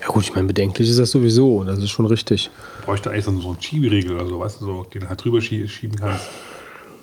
Ja 0.00 0.06
gut, 0.08 0.24
ich 0.24 0.34
meine, 0.34 0.46
bedenklich 0.46 0.88
ist 0.88 0.98
das 0.98 1.10
sowieso, 1.10 1.64
das 1.64 1.78
ist 1.78 1.90
schon 1.90 2.06
richtig. 2.06 2.50
Bräuchte 2.84 3.10
eigentlich 3.10 3.24
so 3.24 3.30
einen 3.30 3.60
Schieberegel 3.62 4.14
oder 4.16 4.26
so, 4.26 4.38
weißt 4.40 4.60
du, 4.60 4.64
so, 4.66 4.84
den 4.84 5.02
du 5.02 5.08
halt 5.08 5.24
drüber 5.24 5.38
schie- 5.38 5.68
schieben 5.68 5.96
kannst. 5.98 6.24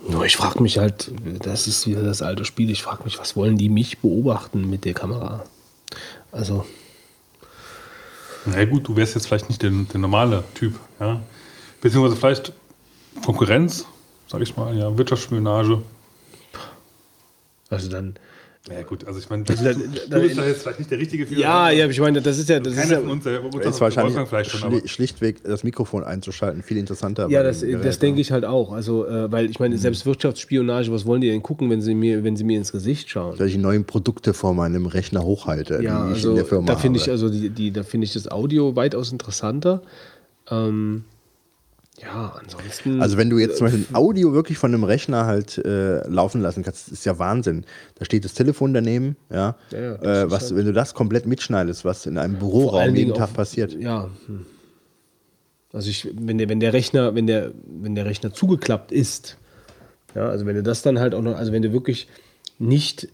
Nur 0.08 0.26
ich 0.26 0.38
frage 0.38 0.62
mich 0.64 0.78
halt, 0.78 1.12
das 1.44 1.68
ist 1.68 1.86
wieder 1.88 2.04
das 2.04 2.22
alte 2.22 2.46
Spiel, 2.46 2.70
ich 2.70 2.82
frage 2.84 3.04
mich, 3.04 3.20
was 3.20 3.36
wollen 3.36 3.58
die 3.58 3.70
mich 3.70 4.00
beobachten 4.00 4.70
mit 4.70 4.86
der 4.86 4.94
Kamera? 4.94 5.44
Also, 6.32 6.66
Na 8.46 8.64
gut, 8.66 8.88
du 8.88 8.96
wärst 8.96 9.16
jetzt 9.16 9.28
vielleicht 9.28 9.50
nicht 9.50 9.62
der, 9.62 9.72
der 9.72 10.00
normale 10.00 10.44
Typ, 10.56 10.80
ja. 11.00 11.20
Beziehungsweise 11.82 12.16
vielleicht 12.16 12.54
Konkurrenz, 13.26 13.86
sag 14.28 14.42
ich 14.42 14.56
mal, 14.56 14.76
ja, 14.78 14.98
Wirtschaftsspionage. 14.98 15.82
also 17.70 17.90
dann. 17.90 18.16
Ja 18.68 18.84
gut, 18.84 19.08
also 19.08 19.18
ich 19.20 19.30
meine, 19.30 19.44
du, 19.46 19.54
Also 19.54 19.64
da- 19.64 19.72
du 19.74 19.80
da- 20.10 20.20
bist 20.20 20.38
da 20.38 20.46
jetzt 20.46 20.62
vielleicht 20.64 20.80
nicht 20.80 20.92
der 20.92 21.00
Richtige 21.00 21.26
für. 21.26 21.34
Ja, 21.36 21.70
ja, 21.72 21.88
ich 21.88 22.00
meine, 22.00 22.22
das 22.22 22.38
ist 22.38 22.50
ja, 22.50 22.60
das 22.60 22.74
ist 22.76 22.92
ja, 22.92 23.00
von 23.00 23.10
uns, 23.12 23.26
Wolfgang 23.26 23.66
ist 23.66 23.80
wahrscheinlich 23.82 24.28
vielleicht 24.28 24.52
schon, 24.52 24.88
schlichtweg 24.88 25.42
das 25.44 25.64
Mikrofon 25.64 26.04
einzuschalten 26.04 26.62
viel 26.62 26.78
interessanter. 26.78 27.30
Ja, 27.30 27.42
das, 27.42 27.62
das 27.82 28.00
denke 28.00 28.20
ich 28.20 28.32
halt 28.34 28.44
auch. 28.44 28.74
Also, 28.74 29.08
äh, 29.08 29.32
weil 29.32 29.50
ich 29.50 29.60
meine, 29.60 29.78
selbst 29.78 30.06
Wirtschaftsspionage, 30.06 30.92
was 30.92 31.06
wollen 31.06 31.22
die 31.22 31.30
denn 31.30 31.42
gucken, 31.42 31.70
wenn 31.70 31.82
sie 31.82 31.96
mir, 31.96 32.24
wenn 32.26 32.36
sie 32.36 32.44
mir 32.44 32.58
ins 32.58 32.72
Gesicht 32.74 33.10
schauen? 33.10 33.38
Dass 33.38 33.48
ich 33.48 33.58
neuen 33.58 33.86
Produkte 33.86 34.34
vor 34.34 34.54
meinem 34.54 34.86
Rechner 34.88 35.24
hochhalte, 35.24 35.82
Ja, 35.82 36.06
die 36.06 36.12
ich 36.12 36.16
also 36.18 36.32
in 36.32 36.36
der 36.36 36.46
Firma 36.46 36.66
da 36.68 36.76
finde 36.76 36.98
ich 36.98 37.04
habe. 37.04 37.14
also 37.14 37.30
die, 37.30 37.50
die, 37.50 37.72
da 37.72 37.84
finde 37.84 38.06
ich 38.06 38.14
das 38.14 38.30
Audio 38.30 38.76
weitaus 38.76 39.12
interessanter. 39.14 39.82
Ähm, 40.52 41.06
ja, 42.02 42.40
ansonsten. 42.42 43.02
Also 43.02 43.18
wenn 43.18 43.30
du 43.30 43.38
jetzt 43.38 43.58
zum 43.58 43.68
Beispiel 43.68 43.86
ein 43.90 43.96
Audio 43.96 44.34
wirklich 44.34 44.58
von 44.58 44.74
einem 44.74 44.84
Rechner 44.84 45.26
halt 45.26 45.58
äh, 45.58 46.08
laufen 46.08 46.42
lassen 46.42 46.64
kannst, 46.64 46.90
ist 46.90 47.06
ja 47.06 47.20
Wahnsinn. 47.20 47.66
Da 47.96 48.06
steht 48.06 48.26
das 48.26 48.34
Telefon 48.34 48.74
daneben, 48.74 49.16
ja. 49.30 49.56
Ja, 49.72 49.80
ja, 49.80 49.96
äh, 50.24 50.32
was, 50.32 50.44
halt- 50.44 50.56
wenn 50.56 50.66
du 50.66 50.74
das 50.74 50.94
komplett 50.94 51.26
mitschneidest, 51.26 51.86
was 51.86 52.06
in 52.06 52.18
einem 52.18 52.36
Büroraum 52.40 52.96
jeden 52.96 53.14
Tag 53.14 53.30
auch- 53.30 53.34
passiert. 53.34 53.74
Ja. 53.74 54.10
hm. 54.28 54.46
Also 55.72 55.90
ich, 55.90 56.08
wenn 56.20 56.38
der, 56.40 56.50
wenn 56.50 56.60
der 56.60 56.74
Rechner, 56.74 57.14
wenn 57.14 57.28
der, 57.28 57.52
wenn 57.68 57.94
der 57.94 58.06
Rechner 58.06 58.34
zugeklappt 58.34 58.92
ist, 58.92 59.38
ja, 60.16 60.28
also 60.28 60.46
wenn 60.48 60.56
du 60.56 60.64
das 60.64 60.82
dann 60.82 61.00
halt 61.00 61.14
auch 61.14 61.22
noch, 61.22 61.36
also 61.38 61.52
wenn 61.52 61.62
du 61.62 61.72
wirklich 61.72 62.08
nicht 62.58 63.08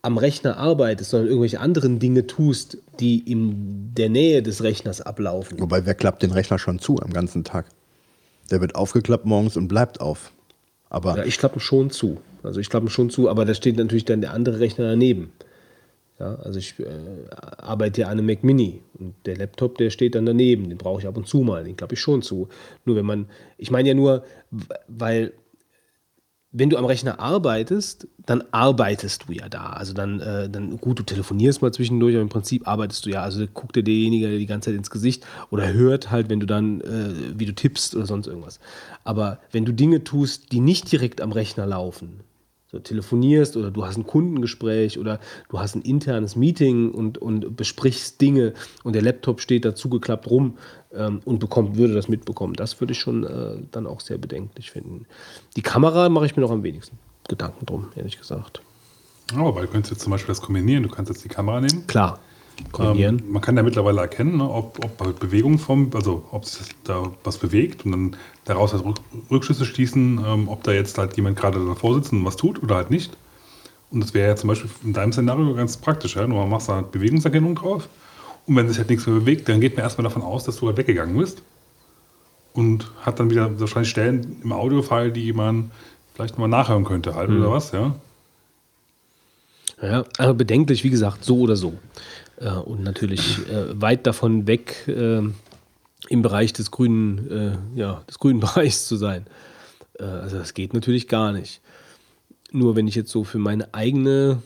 am 0.00 0.16
Rechner 0.16 0.56
arbeitest, 0.56 1.10
sondern 1.10 1.28
irgendwelche 1.28 1.60
anderen 1.60 1.98
Dinge 1.98 2.26
tust, 2.26 2.78
die 3.00 3.18
in 3.30 3.92
der 3.94 4.08
Nähe 4.08 4.42
des 4.42 4.62
Rechners 4.62 5.00
ablaufen. 5.02 5.60
Wobei, 5.60 5.84
wer 5.84 5.94
klappt 5.94 6.22
den 6.22 6.30
Rechner 6.30 6.58
schon 6.58 6.78
zu 6.78 6.98
am 7.00 7.12
ganzen 7.12 7.44
Tag? 7.44 7.66
Der 8.50 8.60
wird 8.60 8.74
aufgeklappt 8.74 9.26
morgens 9.26 9.56
und 9.56 9.68
bleibt 9.68 10.00
auf. 10.00 10.32
Aber 10.90 11.16
Ja, 11.16 11.24
ich 11.24 11.38
klappe 11.38 11.60
schon 11.60 11.90
zu. 11.90 12.18
Also 12.42 12.60
ich 12.60 12.70
klappe 12.70 12.88
schon 12.88 13.10
zu, 13.10 13.28
aber 13.28 13.44
da 13.44 13.54
steht 13.54 13.76
natürlich 13.76 14.04
dann 14.04 14.20
der 14.20 14.32
andere 14.32 14.60
Rechner 14.60 14.86
daneben. 14.86 15.32
Ja, 16.18 16.34
also 16.36 16.58
ich 16.58 16.78
äh, 16.80 16.84
arbeite 17.58 18.00
ja 18.00 18.06
an 18.08 18.18
einem 18.18 18.26
Mac 18.26 18.42
Mini 18.42 18.80
und 18.98 19.14
der 19.24 19.36
Laptop, 19.36 19.78
der 19.78 19.90
steht 19.90 20.14
dann 20.14 20.26
daneben. 20.26 20.68
Den 20.68 20.78
brauche 20.78 21.00
ich 21.00 21.06
ab 21.06 21.16
und 21.16 21.28
zu 21.28 21.42
mal, 21.42 21.62
den 21.62 21.76
klappe 21.76 21.94
ich 21.94 22.00
schon 22.00 22.22
zu. 22.22 22.48
Nur 22.84 22.96
wenn 22.96 23.06
man, 23.06 23.26
ich 23.56 23.70
meine 23.70 23.88
ja 23.88 23.94
nur, 23.94 24.24
weil 24.88 25.32
wenn 26.50 26.70
du 26.70 26.78
am 26.78 26.86
Rechner 26.86 27.20
arbeitest, 27.20 28.08
dann 28.24 28.42
arbeitest 28.52 29.28
du 29.28 29.32
ja 29.32 29.48
da. 29.48 29.70
Also 29.70 29.92
dann, 29.92 30.20
äh, 30.20 30.48
dann 30.48 30.78
gut, 30.78 30.98
du 30.98 31.02
telefonierst 31.02 31.60
mal 31.60 31.72
zwischendurch, 31.72 32.14
aber 32.14 32.22
im 32.22 32.30
Prinzip 32.30 32.66
arbeitest 32.66 33.04
du 33.04 33.10
ja. 33.10 33.22
Also 33.22 33.46
guckt 33.52 33.76
dir 33.76 33.82
derjenige 33.82 34.38
die 34.38 34.46
ganze 34.46 34.70
Zeit 34.70 34.78
ins 34.78 34.90
Gesicht 34.90 35.26
oder 35.50 35.72
hört 35.72 36.10
halt, 36.10 36.30
wenn 36.30 36.40
du 36.40 36.46
dann, 36.46 36.80
äh, 36.80 37.38
wie 37.38 37.44
du 37.44 37.54
tippst 37.54 37.94
oder 37.94 38.06
sonst 38.06 38.26
irgendwas. 38.26 38.60
Aber 39.04 39.40
wenn 39.52 39.66
du 39.66 39.72
Dinge 39.72 40.04
tust, 40.04 40.50
die 40.52 40.60
nicht 40.60 40.90
direkt 40.90 41.20
am 41.20 41.32
Rechner 41.32 41.66
laufen, 41.66 42.20
so 42.70 42.78
telefonierst 42.78 43.56
oder 43.56 43.70
du 43.70 43.86
hast 43.86 43.96
ein 43.96 44.06
Kundengespräch 44.06 44.98
oder 44.98 45.20
du 45.48 45.58
hast 45.58 45.74
ein 45.74 45.82
internes 45.82 46.36
Meeting 46.36 46.90
und, 46.90 47.16
und 47.16 47.56
besprichst 47.56 48.20
Dinge 48.20 48.52
und 48.84 48.94
der 48.94 49.02
Laptop 49.02 49.40
steht 49.40 49.64
da 49.64 49.74
zugeklappt 49.74 50.28
rum 50.28 50.58
ähm, 50.94 51.20
und 51.24 51.38
bekommt, 51.38 51.76
würde 51.76 51.94
das 51.94 52.08
mitbekommen. 52.08 52.54
Das 52.54 52.80
würde 52.80 52.92
ich 52.92 52.98
schon 52.98 53.24
äh, 53.24 53.62
dann 53.70 53.86
auch 53.86 54.00
sehr 54.00 54.18
bedenklich 54.18 54.70
finden. 54.70 55.06
Die 55.56 55.62
Kamera 55.62 56.08
mache 56.08 56.26
ich 56.26 56.36
mir 56.36 56.42
noch 56.42 56.50
am 56.50 56.62
wenigsten 56.62 56.98
Gedanken 57.28 57.66
drum, 57.66 57.88
ehrlich 57.96 58.18
gesagt. 58.18 58.62
Aber 59.34 59.54
weil 59.54 59.66
du 59.66 59.72
könntest 59.72 59.92
jetzt 59.92 60.02
zum 60.02 60.10
Beispiel 60.10 60.28
das 60.28 60.40
kombinieren. 60.40 60.82
Du 60.82 60.88
kannst 60.88 61.10
jetzt 61.10 61.22
die 61.24 61.28
Kamera 61.28 61.60
nehmen. 61.60 61.86
Klar, 61.86 62.18
kombinieren. 62.72 63.18
Ähm, 63.18 63.32
man 63.32 63.42
kann 63.42 63.56
ja 63.56 63.62
mittlerweile 63.62 64.00
erkennen, 64.00 64.38
ne, 64.38 64.50
ob, 64.50 64.82
ob 64.82 65.00
halt 65.04 65.20
Bewegung 65.20 65.58
vom, 65.58 65.90
also 65.94 66.24
ob 66.30 66.46
sich 66.46 66.68
da 66.84 67.12
was 67.24 67.36
bewegt 67.36 67.84
und 67.84 67.92
dann 67.92 68.16
daraus 68.46 68.72
halt 68.72 68.84
Rück, 68.84 69.00
Rückschlüsse 69.30 69.66
schließen, 69.66 70.24
ähm, 70.26 70.48
ob 70.48 70.62
da 70.62 70.72
jetzt 70.72 70.96
halt 70.96 71.16
jemand 71.16 71.36
gerade 71.36 71.64
davor 71.64 71.94
sitzt 71.94 72.12
und 72.12 72.24
was 72.24 72.36
tut 72.36 72.62
oder 72.62 72.76
halt 72.76 72.90
nicht. 72.90 73.16
Und 73.90 74.00
das 74.00 74.14
wäre 74.14 74.28
ja 74.28 74.36
zum 74.36 74.48
Beispiel 74.48 74.70
in 74.84 74.92
deinem 74.92 75.12
Szenario 75.12 75.54
ganz 75.54 75.76
praktisch. 75.76 76.16
Ja? 76.16 76.26
Du 76.26 76.34
machst 76.34 76.68
da 76.68 76.76
halt 76.76 76.92
Bewegungserkennung 76.92 77.54
drauf 77.54 77.88
und 78.48 78.56
wenn 78.56 78.68
sich 78.68 78.78
halt 78.78 78.88
nichts 78.88 79.06
mehr 79.06 79.16
bewegt, 79.16 79.48
dann 79.48 79.60
geht 79.60 79.76
man 79.76 79.84
erstmal 79.84 80.04
davon 80.04 80.22
aus, 80.22 80.44
dass 80.44 80.56
du 80.56 80.66
halt 80.66 80.78
weggegangen 80.78 81.16
bist 81.16 81.42
und 82.54 82.90
hat 83.02 83.20
dann 83.20 83.30
wieder 83.30 83.60
wahrscheinlich 83.60 83.90
Stellen 83.90 84.40
im 84.42 84.52
Audiofile, 84.52 85.12
die 85.12 85.32
man 85.32 85.70
vielleicht 86.14 86.38
mal 86.38 86.48
nachhören 86.48 86.84
könnte 86.84 87.14
halt 87.14 87.30
oder 87.30 87.52
was, 87.52 87.72
ja. 87.72 87.94
Ja, 89.80 90.04
aber 90.16 90.34
bedenklich, 90.34 90.82
wie 90.82 90.90
gesagt, 90.90 91.24
so 91.24 91.38
oder 91.38 91.54
so. 91.54 91.74
Äh, 92.40 92.50
und 92.50 92.82
natürlich 92.82 93.38
äh, 93.48 93.80
weit 93.80 94.06
davon 94.06 94.46
weg, 94.46 94.88
äh, 94.88 95.22
im 96.08 96.22
Bereich 96.22 96.52
des 96.52 96.70
grünen, 96.70 97.30
äh, 97.30 97.78
ja, 97.78 98.02
des 98.08 98.18
grünen 98.18 98.40
Bereichs 98.40 98.86
zu 98.88 98.96
sein. 98.96 99.26
Also 99.98 100.38
das 100.38 100.54
geht 100.54 100.74
natürlich 100.74 101.08
gar 101.08 101.32
nicht. 101.32 101.60
Nur 102.52 102.76
wenn 102.76 102.86
ich 102.86 102.94
jetzt 102.94 103.10
so 103.10 103.24
für 103.24 103.38
meine 103.38 103.74
eigene, 103.74 104.42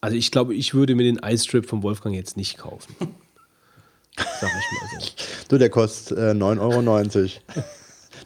also 0.00 0.16
ich 0.16 0.30
glaube, 0.30 0.54
ich 0.54 0.74
würde 0.74 0.94
mir 0.94 1.04
den 1.04 1.18
Ice-Strip 1.18 1.66
von 1.66 1.82
Wolfgang 1.82 2.14
jetzt 2.14 2.36
nicht 2.36 2.58
kaufen. 2.58 2.94
Sag 4.16 4.50
ich 4.50 4.80
mal 4.80 5.00
so. 5.00 5.06
du, 5.48 5.58
der 5.58 5.70
kostet 5.70 6.18
äh, 6.18 6.30
9,90 6.32 6.58
Euro. 6.60 7.62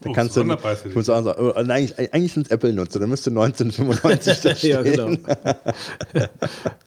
Da 0.01 0.11
Oh, 0.11 0.13
kannst 0.13 0.37
du, 0.37 0.45
für 0.45 0.89
ich 0.89 0.95
muss 0.95 1.09
auch 1.09 1.23
sagen, 1.23 1.41
oh, 1.41 1.53
eigentlich, 1.53 2.13
eigentlich 2.13 2.33
sind 2.33 2.47
es 2.47 2.51
Apple-Nutzer, 2.51 2.99
da 2.99 3.07
müsste 3.07 3.31
1995 3.31 4.41
da 4.43 4.55
stehen. 4.57 4.71
ja, 4.71 4.83
genau. 4.83 5.17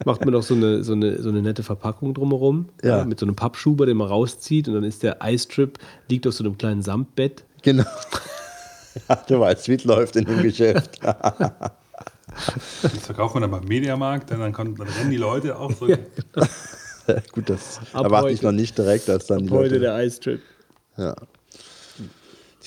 Macht 0.03 0.25
man 0.25 0.33
doch 0.33 0.43
so 0.43 0.55
eine, 0.55 0.83
so, 0.83 0.91
eine, 0.93 1.21
so 1.21 1.29
eine 1.29 1.41
nette 1.41 1.63
Verpackung 1.63 2.13
drumherum. 2.13 2.67
Ja. 2.83 3.05
mit 3.05 3.19
so 3.19 3.25
einem 3.25 3.35
Pappschuber, 3.35 3.85
den 3.85 3.97
man 3.97 4.07
rauszieht 4.09 4.67
und 4.67 4.73
dann 4.73 4.83
ist 4.83 5.03
der 5.03 5.19
Ice-Strip, 5.23 5.79
liegt 6.09 6.27
auf 6.27 6.33
so 6.33 6.43
einem 6.43 6.57
kleinen 6.57 6.81
Samtbett. 6.81 7.45
Genau. 7.61 7.85
Ja, 9.07 9.15
du 9.27 9.39
weißt, 9.39 9.69
wie 9.69 9.75
es 9.75 9.83
läuft 9.85 10.15
in 10.15 10.25
dem 10.25 10.41
Geschäft. 10.43 10.99
Das 12.81 13.05
verkauft 13.05 13.35
man 13.35 13.41
dann 13.41 13.51
beim 13.51 13.65
Mediamarkt, 13.65 14.31
dann, 14.31 14.39
dann, 14.39 14.53
kann, 14.53 14.75
dann 14.75 14.87
rennen 14.87 15.11
die 15.11 15.17
Leute 15.17 15.57
auch 15.57 15.71
so. 15.79 15.87
Ja. 15.87 15.97
Gut, 17.31 17.49
das 17.49 17.79
Ab 17.93 18.05
erwarte 18.05 18.29
ich 18.29 18.39
heute. 18.39 18.47
noch 18.47 18.51
nicht 18.53 18.77
direkt, 18.77 19.07
dass 19.07 19.27
dann 19.27 19.45
die 19.45 19.49
Heute 19.49 19.75
Leute... 19.75 19.79
der 19.79 20.03
Ice-Strip. 20.05 20.41
Ja. 20.97 21.15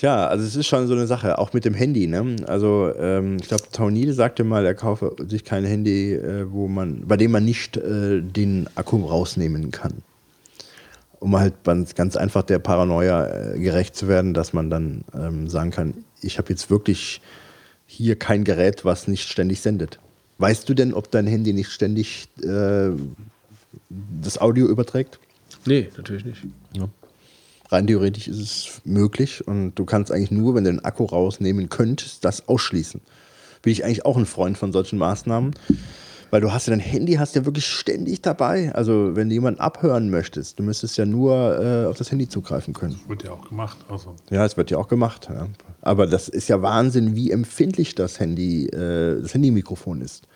Tja, 0.00 0.28
also 0.28 0.46
es 0.46 0.56
ist 0.56 0.66
schon 0.66 0.86
so 0.86 0.94
eine 0.94 1.06
Sache, 1.06 1.38
auch 1.38 1.52
mit 1.52 1.66
dem 1.66 1.74
Handy. 1.74 2.06
Ne? 2.06 2.36
Also 2.46 2.90
ähm, 2.98 3.36
ich 3.38 3.48
glaube, 3.48 3.64
Taunide 3.70 4.14
sagte 4.14 4.44
mal, 4.44 4.64
er 4.64 4.74
kaufe 4.74 5.14
sich 5.28 5.44
kein 5.44 5.66
Handy, 5.66 6.14
äh, 6.14 6.50
wo 6.50 6.68
man, 6.68 7.06
bei 7.06 7.18
dem 7.18 7.32
man 7.32 7.44
nicht 7.44 7.76
äh, 7.76 8.22
den 8.22 8.66
Akku 8.76 9.04
rausnehmen 9.04 9.70
kann. 9.70 10.02
Um 11.18 11.38
halt 11.38 11.64
ganz, 11.64 11.94
ganz 11.94 12.16
einfach 12.16 12.44
der 12.44 12.60
Paranoia 12.60 13.26
äh, 13.52 13.58
gerecht 13.58 13.94
zu 13.94 14.08
werden, 14.08 14.32
dass 14.32 14.54
man 14.54 14.70
dann 14.70 15.04
ähm, 15.14 15.48
sagen 15.48 15.70
kann, 15.70 15.92
ich 16.22 16.38
habe 16.38 16.48
jetzt 16.48 16.70
wirklich 16.70 17.20
hier 17.90 18.16
kein 18.16 18.44
Gerät, 18.44 18.84
was 18.84 19.08
nicht 19.08 19.28
ständig 19.28 19.60
sendet. 19.60 19.98
Weißt 20.38 20.68
du 20.68 20.74
denn, 20.74 20.94
ob 20.94 21.10
dein 21.10 21.26
Handy 21.26 21.52
nicht 21.52 21.70
ständig 21.70 22.28
äh, 22.42 22.90
das 23.88 24.40
Audio 24.40 24.68
überträgt? 24.68 25.18
Nee, 25.66 25.90
natürlich 25.96 26.24
nicht. 26.24 26.40
Rein 27.68 27.86
theoretisch 27.88 28.28
ist 28.28 28.38
es 28.38 28.80
möglich 28.84 29.46
und 29.46 29.74
du 29.74 29.84
kannst 29.84 30.12
eigentlich 30.12 30.30
nur, 30.30 30.54
wenn 30.54 30.64
du 30.64 30.70
den 30.70 30.84
Akku 30.84 31.04
rausnehmen 31.04 31.68
könntest, 31.68 32.24
das 32.24 32.48
ausschließen. 32.48 33.00
Bin 33.62 33.72
ich 33.72 33.84
eigentlich 33.84 34.06
auch 34.06 34.16
ein 34.16 34.26
Freund 34.26 34.56
von 34.56 34.72
solchen 34.72 34.98
Maßnahmen, 34.98 35.54
weil 36.30 36.40
du 36.40 36.52
hast 36.52 36.66
ja 36.66 36.70
dein 36.70 36.80
Handy 36.80 37.14
hast 37.14 37.34
ja 37.34 37.44
wirklich 37.44 37.66
ständig 37.66 38.22
dabei. 38.22 38.72
Also 38.74 39.16
wenn 39.16 39.28
du 39.28 39.34
jemanden 39.34 39.60
abhören 39.60 40.10
möchtest, 40.10 40.58
du 40.58 40.62
müsstest 40.62 40.96
ja 40.96 41.06
nur 41.06 41.60
äh, 41.60 41.86
auf 41.86 41.98
das 41.98 42.10
Handy 42.10 42.28
zugreifen 42.28 42.74
können. 42.74 43.00
Wird 43.08 43.24
ja 43.24 43.32
auch 43.32 43.48
gemacht. 43.48 43.78
Also. 43.88 44.14
Ja, 44.30 44.44
es 44.44 44.56
wird 44.56 44.70
ja 44.70 44.78
auch 44.78 44.88
gemacht. 44.88 45.28
Ja. 45.30 45.48
Aber 45.82 46.06
das 46.06 46.28
ist 46.28 46.48
ja 46.48 46.62
Wahnsinn, 46.62 47.16
wie 47.16 47.30
empfindlich 47.30 47.94
das 47.94 48.20
Handy, 48.20 48.66
äh, 48.66 49.20
das 49.20 49.34
Handymikrofon 49.34 50.00
ist. 50.00 50.26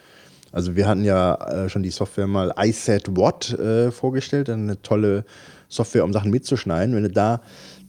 Also 0.53 0.77
wir 0.77 0.87
hatten 0.87 1.05
ja 1.05 1.35
äh, 1.35 1.69
schon 1.69 1.83
die 1.83 1.91
Software 1.91 2.29
mal 2.29 2.55
iSet 2.57 3.16
Watt 3.16 3.53
äh, 3.59 3.91
vorgestellt, 3.91 4.49
eine 4.49 4.81
tolle 4.83 5.25
Software, 5.69 6.05
um 6.05 6.12
Sachen 6.12 6.31
mitzuschneiden. 6.31 6.95
Wenn 6.95 7.03
du 7.03 7.11
da 7.11 7.41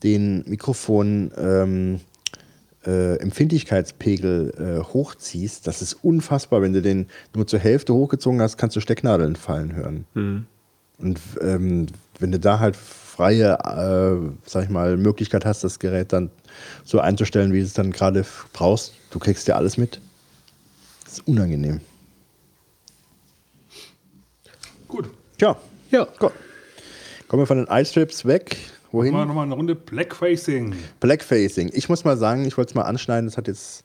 den 0.02 0.44
Mikrofon 0.48 1.32
ähm, 1.38 2.00
äh, 2.86 3.16
Empfindlichkeitspegel 3.18 4.54
äh, 4.58 4.84
hochziehst, 4.94 5.68
das 5.68 5.82
ist 5.82 5.94
unfassbar. 5.94 6.62
Wenn 6.62 6.74
du 6.74 6.82
den 6.82 7.08
nur 7.36 7.48
zur 7.48 7.60
Hälfte 7.60 7.94
hochgezogen 7.94 8.42
hast, 8.42 8.58
kannst 8.58 8.76
du 8.76 8.80
Stecknadeln 8.82 9.36
fallen 9.36 9.76
hören. 9.76 10.06
Und 10.98 11.20
ähm, 11.42 11.88
wenn 12.20 12.32
du 12.32 12.40
da 12.40 12.60
halt 12.60 12.76
freie, 12.76 13.54
äh, 13.54 14.30
sag 14.46 14.64
ich 14.64 14.70
mal, 14.70 14.98
Möglichkeit 14.98 15.46
hast, 15.46 15.64
das 15.64 15.80
Gerät 15.80 16.14
dann 16.14 16.30
so 16.84 17.00
einzustellen, 17.00 17.54
wie 17.54 17.60
du 17.60 17.66
es 17.66 17.74
dann 17.74 17.92
gerade 17.92 18.26
brauchst, 18.54 18.94
du 19.12 19.20
kriegst 19.20 19.48
ja 19.48 19.56
alles 19.56 19.78
mit. 19.78 20.00
Das 21.04 21.14
ist 21.14 21.28
unangenehm. 21.28 21.82
Gut. 24.88 25.10
Tja, 25.38 25.58
Ja. 25.92 26.08
Gut. 26.20 26.32
Kommen 27.28 27.42
wir 27.42 27.48
von 27.48 27.58
den 27.58 27.68
Ice-Trips 27.68 28.26
weg. 28.26 28.58
Wohin? 28.92 29.12
Machen 29.12 29.24
wir 29.24 29.26
nochmal 29.28 29.46
eine 29.46 29.56
Runde 29.56 29.76
Blackfacing. 29.76 30.76
Blackfacing. 31.00 31.72
Ich 31.74 31.90
muss 31.90 32.04
mal 32.04 32.18
sagen, 32.18 32.46
ich 32.46 32.58
wollte 32.58 32.70
es 32.70 32.76
mal 32.76 32.84
anschneiden, 32.84 33.28
das 33.28 33.38
hat 33.38 33.48
jetzt 33.48 33.84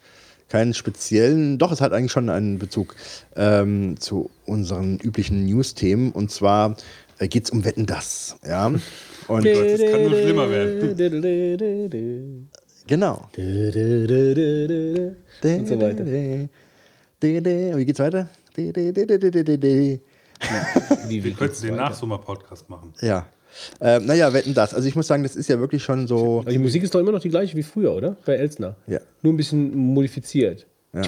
keinen 0.51 0.75
speziellen, 0.75 1.59
doch, 1.59 1.73
es 1.73 1.81
hat 1.81 1.93
eigentlich 1.93 2.13
schon 2.13 2.29
einen 2.29 2.59
Bezug 2.59 2.95
ähm, 3.37 3.99
zu 3.99 4.31
unseren 4.47 4.99
üblichen 4.99 5.47
News-Themen. 5.47 6.13
Und 6.13 6.31
zwar 6.31 6.77
äh, 7.19 7.29
geht 7.29 7.45
es 7.45 7.51
um 7.51 7.65
Wetten 7.65 7.87
das. 7.87 8.37
Ja? 8.45 8.67
Und 9.29 9.45
Gott, 9.45 9.47
das 9.47 9.81
kann 9.91 10.03
nur 10.03 10.11
schlimmer 10.11 10.51
werden. 10.51 12.51
genau. 12.87 13.29
Und 15.43 15.69
so 15.69 15.81
weiter. 15.81 16.05
Wie 17.21 17.85
geht's 17.85 18.01
weiter? 18.01 18.29
Wir 18.57 18.73
könnten 21.35 21.63
den 21.63 21.73
weiter? 21.73 21.77
Nachsommer-Podcast 21.77 22.69
machen. 22.69 22.93
Ja. 23.01 23.27
Ähm, 23.81 24.07
naja, 24.07 24.33
wetten 24.33 24.55
das. 24.55 24.75
Also 24.75 24.89
ich 24.89 24.97
muss 24.97 25.07
sagen, 25.07 25.23
das 25.23 25.37
ist 25.37 25.49
ja 25.49 25.59
wirklich 25.59 25.83
schon 25.83 26.07
so. 26.07 26.41
Aber 26.41 26.51
die 26.51 26.59
Musik 26.59 26.83
ist 26.83 26.95
doch 26.95 27.01
immer 27.01 27.13
noch 27.13 27.21
die 27.21 27.29
gleiche 27.31 27.57
wie 27.57 27.63
früher, 27.63 27.95
oder? 27.95 28.17
Bei 28.25 28.35
Elsner. 28.35 28.77
Ja. 28.87 29.01
Nur 29.23 29.33
ein 29.33 29.37
bisschen 29.37 29.75
modifiziert. 29.77 30.67
Ja. 30.93 31.03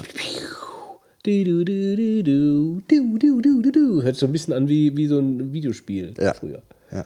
Du, 1.25 1.43
du, 1.43 1.63
du, 1.63 1.95
du, 1.95 2.23
du, 2.23 3.17
du, 3.17 3.41
du, 3.41 3.61
du, 3.61 3.71
du. 3.71 4.01
Hört 4.03 4.15
so 4.17 4.25
ein 4.25 4.31
bisschen 4.33 4.53
an 4.53 4.67
wie, 4.67 4.95
wie 4.97 5.07
so 5.07 5.19
ein 5.19 5.53
Videospiel 5.53 6.13
Ja. 6.19 6.33
früher. 6.33 6.61
Ja. 6.91 7.05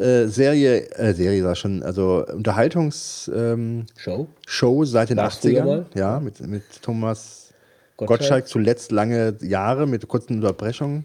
Äh, 0.00 0.26
Serie, 0.28 0.90
äh, 0.96 1.14
Serie 1.14 1.44
war 1.44 1.54
schon, 1.54 1.82
also 1.82 2.24
Unterhaltungsshow 2.34 3.32
ähm, 3.34 3.86
Show? 3.96 4.26
Show 4.46 4.84
seit 4.84 5.10
den 5.10 5.16
War 5.18 5.28
es 5.28 5.36
früher 5.36 5.62
80ern. 5.62 5.64
mal? 5.66 5.86
Ja, 5.94 6.20
mit, 6.20 6.40
mit 6.46 6.62
Thomas 6.82 7.52
Gottschalk? 7.96 8.20
Gottschalk. 8.20 8.48
zuletzt 8.48 8.90
lange 8.92 9.36
Jahre 9.40 9.86
mit 9.86 10.06
kurzen 10.08 10.34
Unterbrechungen. 10.34 11.04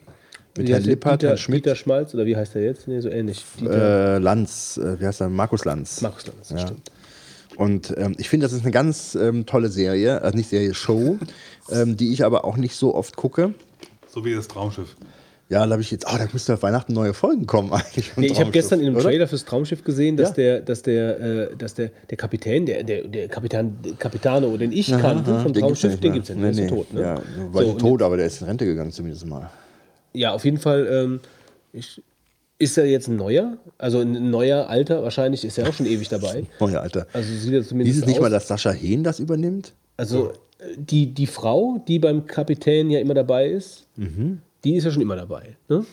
Mit 0.58 0.68
Wie 0.68 0.74
Herrn? 0.74 0.84
Lippert, 0.84 1.22
Dieter, 1.22 1.28
Herrn 1.30 1.38
Schmidt, 1.38 1.66
Dieter 1.66 1.76
Schmalz, 1.76 2.14
oder 2.14 2.26
wie 2.26 2.36
heißt 2.36 2.54
der 2.56 2.64
jetzt? 2.64 2.88
Nee, 2.88 3.00
so 3.00 3.10
ähnlich. 3.10 3.44
Äh, 3.62 4.20
Lanz, 4.20 4.78
äh, 4.78 5.00
wie 5.00 5.06
heißt 5.08 5.22
er? 5.22 5.30
Markus 5.30 5.66
Lanz. 5.66 6.02
Markus 6.02 6.28
Lanz, 6.28 6.50
Ja. 6.52 6.58
stimmt. 6.60 6.92
Und 7.56 7.94
ähm, 7.98 8.16
ich 8.18 8.30
finde, 8.30 8.46
das 8.46 8.54
ist 8.54 8.62
eine 8.64 8.72
ganz 8.72 9.16
ähm, 9.16 9.46
tolle 9.46 9.70
Serie, 9.70 10.22
also 10.22 10.36
nicht 10.38 10.50
Serie, 10.50 10.74
Show, 10.74 11.18
ähm, 11.72 11.98
die 11.98 12.12
ich 12.14 12.24
aber 12.26 12.46
auch 12.46 12.58
nicht 12.58 12.76
so 12.76 12.94
oft 12.96 13.16
gucke. 13.16 13.54
So 14.08 14.26
wie 14.26 14.34
das 14.36 14.48
Traumschiff. 14.48 14.96
Ja, 15.50 15.64
da 15.66 15.72
habe 15.74 15.82
ich 15.82 15.92
jetzt, 15.92 16.06
oh, 16.08 16.18
da 16.18 16.26
müsste 16.32 16.54
auf 16.56 16.64
Weihnachten 16.64 16.94
neue 16.94 17.14
Folgen 17.14 17.46
kommen 17.46 17.72
eigentlich. 17.74 18.12
Nee, 18.16 18.28
ich 18.28 18.40
habe 18.40 18.50
gestern 18.50 18.80
in 18.80 18.88
einem 18.88 18.96
oder? 18.96 19.06
Trailer 19.06 19.28
fürs 19.28 19.46
Traumschiff 19.46 19.84
gesehen, 19.84 20.18
dass 20.18 20.30
Ja. 20.30 20.36
der, 20.36 20.62
dass 20.62 20.82
der, 20.84 21.20
äh, 21.20 21.56
dass 21.56 21.76
der, 21.76 21.90
der 22.10 22.18
Kapitän, 22.18 22.66
der, 22.66 22.84
der, 22.84 23.04
der 23.08 23.28
Kapitän, 23.28 23.76
Capitano, 24.00 24.56
den 24.58 24.72
ich 24.72 24.88
kannte 24.90 25.32
Aha, 25.32 25.44
vom 25.44 25.54
Traumschiff, 25.54 26.00
den 26.00 26.14
gibt 26.14 26.24
es 26.24 26.30
ja 26.30 26.36
nicht, 26.36 26.58
der 26.58 26.66
ist 26.66 26.72
ja 26.72 26.76
tot. 26.76 26.94
Ne? 26.94 27.02
Ja, 27.02 27.22
war 27.52 27.64
So, 27.64 27.74
tot, 27.74 28.02
aber 28.02 28.18
der 28.18 28.28
ist 28.28 28.42
in 28.42 28.48
Rente 28.48 28.66
gegangen 28.66 28.92
zumindest 28.92 29.28
mal. 29.28 29.50
Ja, 30.14 30.34
auf 30.34 30.46
jeden 30.46 30.58
Fall 30.58 30.88
ähm, 30.92 31.20
ich, 31.72 32.02
ist 32.60 32.78
er 32.78 32.86
jetzt 32.86 33.08
ein 33.08 33.16
neuer, 33.16 33.58
also 33.78 34.00
ein 34.00 34.30
neuer 34.30 34.68
Alter, 34.70 35.04
wahrscheinlich 35.04 35.44
ist 35.44 35.58
er 35.58 35.68
auch 35.68 35.74
schon 35.74 35.86
ewig 35.86 36.08
dabei. 36.10 36.46
Ja, 36.62 36.80
Alter. 36.82 37.08
Also 37.14 37.34
sieht 37.34 37.54
er 37.54 37.64
zumindest 37.64 38.00
es 38.02 38.06
nicht 38.06 38.18
aus. 38.18 38.22
mal, 38.22 38.30
dass 38.30 38.48
Sascha 38.48 38.72
Hehn 38.72 39.04
das 39.04 39.20
übernimmt? 39.20 39.74
Also 39.98 40.30
äh, 40.60 40.66
die, 40.78 41.08
die 41.14 41.28
Frau, 41.28 41.84
die 41.88 42.00
beim 42.00 42.26
Kapitän 42.28 42.90
ja 42.90 43.00
immer 43.00 43.14
dabei 43.16 43.48
ist, 43.50 43.86
Mhm. 43.98 44.40
die 44.64 44.76
ist 44.76 44.86
ja 44.86 44.92
schon 44.92 45.02
immer 45.02 45.16
dabei. 45.16 45.58
Ne? 45.68 45.86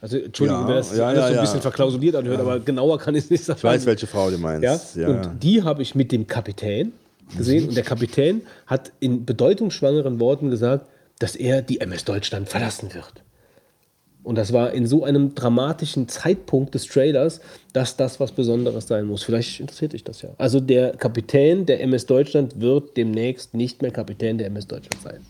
Also 0.00 0.18
Entschuldigung, 0.18 0.62
Ja, 0.62 0.68
wer 0.68 0.74
das 0.76 0.96
ja, 0.96 1.06
alles 1.08 1.18
ja, 1.18 1.22
so 1.26 1.28
ein 1.32 1.34
ja. 1.36 1.40
bisschen 1.40 1.60
verklausuliert 1.62 2.16
anhört, 2.16 2.38
aber 2.40 2.60
genauer 2.60 2.98
kann 2.98 3.14
ich 3.14 3.24
es 3.24 3.30
nicht 3.30 3.44
sagen. 3.44 3.56
Ich 3.58 3.64
weiß, 3.64 3.86
welche 3.86 4.06
Frau 4.06 4.30
du 4.30 4.38
meinst. 4.38 4.96
Ja? 4.96 5.08
Und 5.08 5.42
die 5.42 5.62
habe 5.62 5.80
ich 5.82 5.94
mit 5.94 6.12
dem 6.12 6.26
Kapitän 6.26 6.92
gesehen. 7.36 7.68
Und 7.68 7.76
der 7.76 7.82
Kapitän 7.82 8.42
hat 8.66 8.92
in 9.00 9.24
bedeutungsschwangeren 9.24 10.20
Worten 10.20 10.50
gesagt, 10.50 10.86
dass 11.18 11.36
er 11.36 11.62
die 11.62 11.80
MS 11.80 12.04
Deutschland 12.04 12.48
verlassen 12.48 12.92
wird. 12.94 13.22
Und 14.22 14.34
das 14.36 14.52
war 14.52 14.72
in 14.72 14.86
so 14.88 15.04
einem 15.04 15.36
dramatischen 15.36 16.08
Zeitpunkt 16.08 16.74
des 16.74 16.86
Trailers, 16.86 17.40
dass 17.72 17.96
das 17.96 18.18
was 18.18 18.32
Besonderes 18.32 18.88
sein 18.88 19.06
muss. 19.06 19.22
Vielleicht 19.22 19.60
interessiert 19.60 19.92
dich 19.92 20.02
das 20.02 20.20
ja. 20.22 20.30
Also 20.36 20.58
der 20.58 20.96
Kapitän 20.96 21.64
der 21.64 21.80
MS 21.80 22.06
Deutschland 22.06 22.60
wird 22.60 22.96
demnächst 22.96 23.54
nicht 23.54 23.82
mehr 23.82 23.92
Kapitän 23.92 24.36
der 24.38 24.48
MS 24.48 24.66
Deutschland 24.66 25.00
sein. 25.02 25.20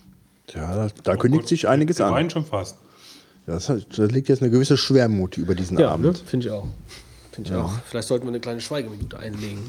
ja, 0.54 0.86
da, 0.86 0.92
da 1.04 1.16
kündigt 1.16 1.46
sich 1.46 1.68
einiges 1.68 2.00
an. 2.00 2.14
weinen 2.14 2.30
schon 2.30 2.46
fast. 2.46 2.78
Das, 3.44 3.66
da 3.66 4.04
liegt 4.04 4.28
jetzt 4.30 4.40
eine 4.42 4.50
gewisse 4.50 4.76
Schwermut 4.78 5.36
über 5.36 5.54
diesen 5.54 5.78
Ja, 5.78 5.88
ne? 5.88 6.08
Abend. 6.08 6.18
finde 6.26 6.46
ich 6.46 6.52
auch. 6.52 6.66
Finde 7.32 7.50
ich 7.50 7.56
auch. 7.56 7.72
Vielleicht 7.84 8.08
sollten 8.08 8.24
wir 8.24 8.30
eine 8.30 8.40
kleine 8.40 8.60
Schweigeminute 8.62 9.18
einlegen. 9.18 9.60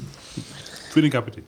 Für 0.90 1.02
den 1.02 1.10
Kapitän. 1.10 1.44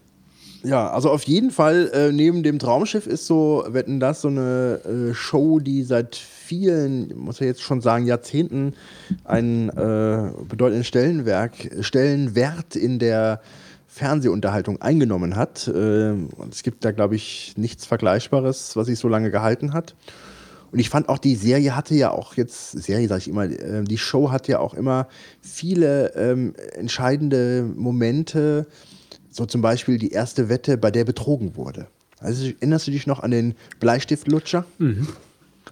Ja, 0.62 0.90
also 0.90 1.10
auf 1.10 1.22
jeden 1.24 1.50
Fall, 1.50 1.90
äh, 1.94 2.12
neben 2.12 2.42
dem 2.42 2.58
Traumschiff 2.58 3.06
ist 3.06 3.26
so, 3.26 3.64
wetten 3.68 3.98
das, 3.98 4.20
so 4.20 4.28
eine 4.28 4.80
äh, 4.84 5.14
Show, 5.14 5.58
die 5.58 5.82
seit 5.84 6.16
vielen, 6.16 7.16
muss 7.16 7.40
ich 7.40 7.46
jetzt 7.46 7.62
schon 7.62 7.80
sagen, 7.80 8.04
Jahrzehnten 8.06 8.74
einen 9.24 9.70
äh, 9.70 10.32
bedeutenden 10.48 10.84
Stellenwerk, 10.84 11.70
Stellenwert 11.80 12.76
in 12.76 12.98
der 12.98 13.40
Fernsehunterhaltung 13.86 14.80
eingenommen 14.82 15.34
hat. 15.34 15.66
Äh, 15.66 16.14
es 16.50 16.62
gibt 16.62 16.84
da, 16.84 16.92
glaube 16.92 17.16
ich, 17.16 17.54
nichts 17.56 17.86
Vergleichbares, 17.86 18.76
was 18.76 18.86
sich 18.86 18.98
so 18.98 19.08
lange 19.08 19.30
gehalten 19.30 19.72
hat. 19.72 19.94
Und 20.72 20.78
ich 20.78 20.90
fand 20.90 21.08
auch, 21.08 21.18
die 21.18 21.34
Serie 21.34 21.74
hatte 21.74 21.94
ja 21.94 22.10
auch 22.10 22.34
jetzt, 22.34 22.72
Serie 22.72 23.08
sage 23.08 23.20
ich 23.20 23.28
immer, 23.28 23.44
äh, 23.44 23.82
die 23.82 23.98
Show 23.98 24.30
hat 24.30 24.46
ja 24.46 24.60
auch 24.60 24.74
immer 24.74 25.08
viele 25.40 26.14
ähm, 26.14 26.54
entscheidende 26.74 27.64
Momente, 27.74 28.66
so 29.30 29.46
zum 29.46 29.62
Beispiel 29.62 29.98
die 29.98 30.10
erste 30.10 30.48
Wette, 30.48 30.76
bei 30.76 30.90
der 30.90 31.04
betrogen 31.04 31.56
wurde. 31.56 31.86
Also 32.18 32.46
erinnerst 32.60 32.86
du 32.86 32.90
dich 32.90 33.06
noch 33.06 33.20
an 33.20 33.30
den 33.30 33.54
Bleistiftlutscher? 33.78 34.64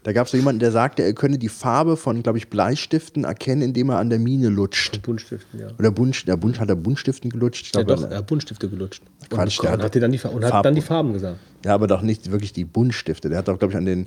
Da 0.05 0.13
gab 0.13 0.27
es 0.27 0.31
so 0.31 0.37
jemanden, 0.37 0.61
der 0.61 0.71
sagte, 0.71 1.03
er 1.03 1.13
könne 1.13 1.39
die 1.39 1.49
Farbe 1.49 1.97
von, 1.97 2.23
glaube 2.23 2.39
ich, 2.39 2.49
Bleistiften 2.49 3.25
erkennen, 3.25 3.63
indem 3.63 3.91
er 3.91 3.99
an 3.99 4.11
der 4.11 4.19
Mine 4.19 4.49
lutscht. 4.49 5.03
Buntstiften, 5.03 5.61
ja. 5.61 5.67
Oder 5.79 5.91
Bunt, 5.91 6.27
der 6.29 6.37
Bunt 6.37 6.61
hat 6.61 6.69
er 6.69 6.77
Buntstiften 6.77 7.31
gelutscht. 7.31 7.67
Ich 7.67 7.75
Ja, 7.75 7.83
glaub, 7.83 7.99
doch, 7.99 8.11
er 8.11 8.19
hat 8.19 8.27
Buntstifte 8.27 8.69
gelutscht. 8.69 9.03
Quatsch, 9.29 9.59
und, 9.59 9.65
der 9.65 9.73
und 9.75 9.79
hat- 9.83 9.95
hat, 9.97 10.03
dann 10.03 10.13
die, 10.13 10.21
und 10.21 10.45
hat 10.45 10.65
dann 10.65 10.75
die 10.75 10.81
Farben 10.81 11.13
gesagt. 11.13 11.39
ja, 11.65 11.75
aber 11.75 11.87
doch 11.89 12.03
nicht 12.03 12.31
wirklich 12.31 12.53
die 12.53 12.65
Buntstifte. 12.65 13.29
Der 13.29 13.39
hat 13.39 13.49
doch, 13.49 13.59
glaube 13.59 13.73
ich, 13.73 13.77
an 13.77 13.87
den 13.87 14.07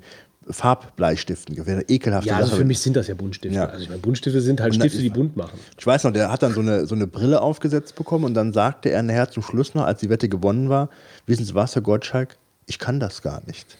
Farbbleistiften 0.50 1.56
gewählt. 1.56 1.90
Ekelhafte 1.90 2.30
Ja, 2.30 2.38
also 2.38 2.56
für 2.56 2.66
mich 2.66 2.80
sind 2.80 2.96
das 2.96 3.08
ja 3.08 3.14
Buntstifte. 3.14 3.56
Ja. 3.56 3.68
Also 3.68 3.84
ich 3.84 3.90
meine, 3.90 4.02
Buntstifte 4.02 4.42
sind 4.42 4.60
halt 4.60 4.74
Stifte, 4.74 4.98
die 4.98 5.10
bunt 5.10 5.38
machen. 5.38 5.60
Ich 5.78 5.86
weiß 5.86 6.04
noch, 6.04 6.12
der 6.12 6.32
hat 6.32 6.42
dann 6.42 6.54
so 6.54 6.62
eine, 6.62 6.88
so 6.88 6.96
eine 6.96 7.06
Brille 7.06 7.42
aufgesetzt 7.42 7.96
bekommen 7.96 8.26
und 8.26 8.34
dann 8.34 8.52
sagte 8.52 8.90
er 8.90 9.04
nachher 9.04 9.30
zum 9.30 9.44
Schluss 9.44 9.76
noch, 9.76 9.84
als 9.84 10.00
die 10.00 10.10
Wette 10.10 10.30
gewonnen 10.30 10.70
war, 10.70 10.90
wissen 11.28 11.46
Sie 11.46 11.54
was, 11.54 11.76
Herr 11.76 11.84
Gottschalk, 11.84 12.38
ich 12.66 12.80
kann 12.80 13.00
das 13.00 13.22
gar 13.22 13.46
nicht. 13.46 13.78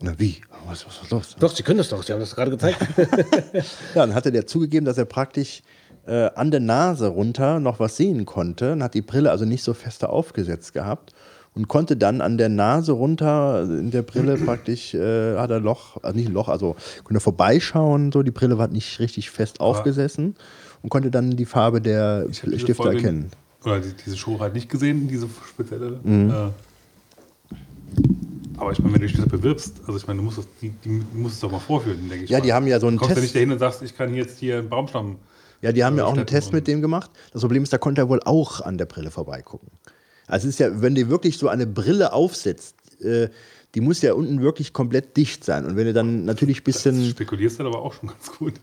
Dann, 0.00 0.18
wie? 0.18 0.42
Was, 0.66 0.86
was 0.86 1.02
ist 1.02 1.10
los? 1.10 1.36
Doch, 1.38 1.54
Sie 1.54 1.62
können 1.62 1.78
das 1.78 1.88
doch, 1.88 2.02
Sie 2.02 2.12
haben 2.12 2.20
das 2.20 2.34
gerade 2.34 2.50
gezeigt. 2.50 2.78
Ja, 3.54 3.62
dann 3.94 4.14
hatte 4.14 4.30
der 4.30 4.46
zugegeben, 4.46 4.84
dass 4.84 4.98
er 4.98 5.06
praktisch 5.06 5.62
äh, 6.06 6.30
an 6.34 6.50
der 6.50 6.60
Nase 6.60 7.06
runter 7.06 7.60
noch 7.60 7.80
was 7.80 7.96
sehen 7.96 8.26
konnte 8.26 8.72
und 8.72 8.82
hat 8.82 8.92
die 8.92 9.02
Brille 9.02 9.30
also 9.30 9.46
nicht 9.46 9.64
so 9.64 9.72
fester 9.72 10.10
aufgesetzt 10.10 10.74
gehabt 10.74 11.13
und 11.54 11.68
konnte 11.68 11.96
dann 11.96 12.20
an 12.20 12.36
der 12.38 12.48
Nase 12.48 12.92
runter 12.92 13.62
in 13.62 13.90
der 13.90 14.02
Brille 14.02 14.36
praktisch, 14.44 14.94
äh, 14.94 15.36
hat 15.36 15.50
er 15.50 15.60
Loch, 15.60 15.96
also 16.02 16.16
nicht 16.16 16.28
ein 16.28 16.34
Loch, 16.34 16.48
also 16.48 16.76
konnte 17.04 17.20
vorbeischauen, 17.20 18.10
so 18.12 18.22
die 18.22 18.30
Brille 18.30 18.58
war 18.58 18.68
nicht 18.68 18.98
richtig 19.00 19.30
fest 19.30 19.60
aufgesessen 19.60 20.34
und 20.82 20.88
konnte 20.90 21.10
dann 21.10 21.36
die 21.36 21.44
Farbe 21.46 21.80
der 21.80 22.26
Stifte 22.32 22.74
Folge- 22.74 22.96
erkennen. 22.96 23.30
Oder 23.64 23.80
die, 23.80 23.92
diese 24.04 24.16
Show 24.16 24.38
halt 24.40 24.52
nicht 24.54 24.68
gesehen, 24.68 25.08
diese 25.08 25.26
spezielle. 25.48 25.98
Mhm. 26.02 26.30
Äh, 26.30 26.34
aber 28.56 28.72
ich 28.72 28.78
meine, 28.78 28.94
wenn 28.94 29.00
du 29.00 29.06
dich 29.08 29.24
bewirbst, 29.24 29.76
also 29.86 29.96
ich 29.98 30.06
meine, 30.06 30.18
du 30.18 30.24
musst 30.24 30.38
es, 30.38 30.46
die, 30.60 30.70
die 30.84 31.02
musst 31.14 31.34
es 31.36 31.40
doch 31.40 31.50
mal 31.50 31.58
vorführen, 31.60 32.08
denke 32.08 32.24
ich. 32.24 32.30
Ja, 32.30 32.38
mal. 32.38 32.42
die 32.44 32.52
haben 32.52 32.66
ja 32.66 32.78
so 32.78 32.86
einen 32.86 32.96
Du 32.96 33.00
kommst 33.00 33.14
Test- 33.14 33.22
nicht 33.22 33.34
dahin 33.34 33.52
und 33.52 33.58
sagst, 33.58 33.82
ich 33.82 33.96
kann 33.96 34.14
jetzt 34.14 34.38
hier 34.38 34.58
einen 34.58 34.68
Baumstamm. 34.68 35.16
Ja, 35.60 35.72
die 35.72 35.82
haben 35.82 35.96
ja 35.96 36.04
auch 36.04 36.14
einen 36.14 36.26
Test 36.26 36.52
mit 36.52 36.68
dem 36.68 36.82
gemacht. 36.82 37.10
Das 37.32 37.40
Problem 37.40 37.62
ist, 37.62 37.72
da 37.72 37.78
konnte 37.78 38.02
er 38.02 38.08
wohl 38.08 38.20
auch 38.24 38.60
an 38.60 38.76
der 38.76 38.84
Brille 38.84 39.10
vorbeigucken. 39.10 39.68
Also 40.26 40.48
es 40.48 40.54
ist 40.54 40.58
ja, 40.60 40.80
wenn 40.80 40.94
du 40.94 41.08
wirklich 41.08 41.38
so 41.38 41.48
eine 41.48 41.66
Brille 41.66 42.12
aufsetzt, 42.12 42.76
äh, 43.00 43.28
die 43.74 43.80
muss 43.80 44.00
ja 44.02 44.14
unten 44.14 44.40
wirklich 44.40 44.72
komplett 44.72 45.16
dicht 45.16 45.44
sein. 45.44 45.64
Und 45.66 45.76
wenn 45.76 45.86
du 45.86 45.92
dann 45.92 46.24
natürlich 46.24 46.58
ein 46.60 46.64
Das 46.64 46.82
bisschen. 46.82 47.04
spekulierst 47.10 47.60
du 47.60 47.66
aber 47.66 47.82
auch 47.82 47.92
schon 47.92 48.08
ganz 48.10 48.30
gut. 48.38 48.54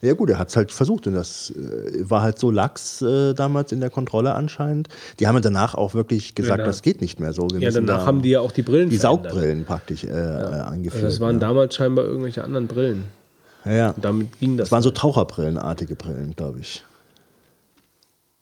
Ja 0.00 0.14
gut, 0.14 0.30
er 0.30 0.38
hat 0.38 0.50
es 0.50 0.56
halt 0.56 0.70
versucht 0.70 1.08
und 1.08 1.14
das 1.14 1.50
äh, 1.50 2.08
war 2.08 2.22
halt 2.22 2.38
so 2.38 2.52
lax 2.52 3.02
äh, 3.02 3.34
damals 3.34 3.72
in 3.72 3.80
der 3.80 3.90
Kontrolle 3.90 4.32
anscheinend. 4.34 4.88
Die 5.18 5.26
haben 5.26 5.42
danach 5.42 5.74
auch 5.74 5.92
wirklich 5.94 6.36
gesagt, 6.36 6.60
Ja, 6.60 6.66
das 6.66 6.82
geht 6.82 7.00
nicht 7.00 7.18
mehr 7.18 7.32
so. 7.32 7.48
Wir 7.52 7.58
ja, 7.60 7.70
danach 7.72 8.00
da 8.00 8.06
haben 8.06 8.22
die 8.22 8.28
ja 8.30 8.40
auch 8.40 8.52
die 8.52 8.62
Brillen 8.62 8.90
die 8.90 8.98
verändert. 8.98 9.32
Saugbrillen 9.32 9.64
praktisch 9.64 10.04
äh, 10.04 10.08
äh, 10.08 10.60
eingeführt. 10.60 11.02
Also 11.02 11.06
das 11.16 11.20
waren 11.20 11.36
ja. 11.36 11.48
damals 11.48 11.74
scheinbar 11.74 12.04
irgendwelche 12.04 12.44
anderen 12.44 12.68
Brillen. 12.68 13.04
ja, 13.64 13.72
ja. 13.72 13.90
Und 13.90 14.04
damit 14.04 14.38
ging 14.38 14.56
das. 14.56 14.66
Das 14.66 14.72
waren 14.72 14.82
so 14.84 14.92
Taucherbrillenartige 14.92 15.96
Brillen, 15.96 16.36
glaube 16.36 16.60
ich. 16.60 16.84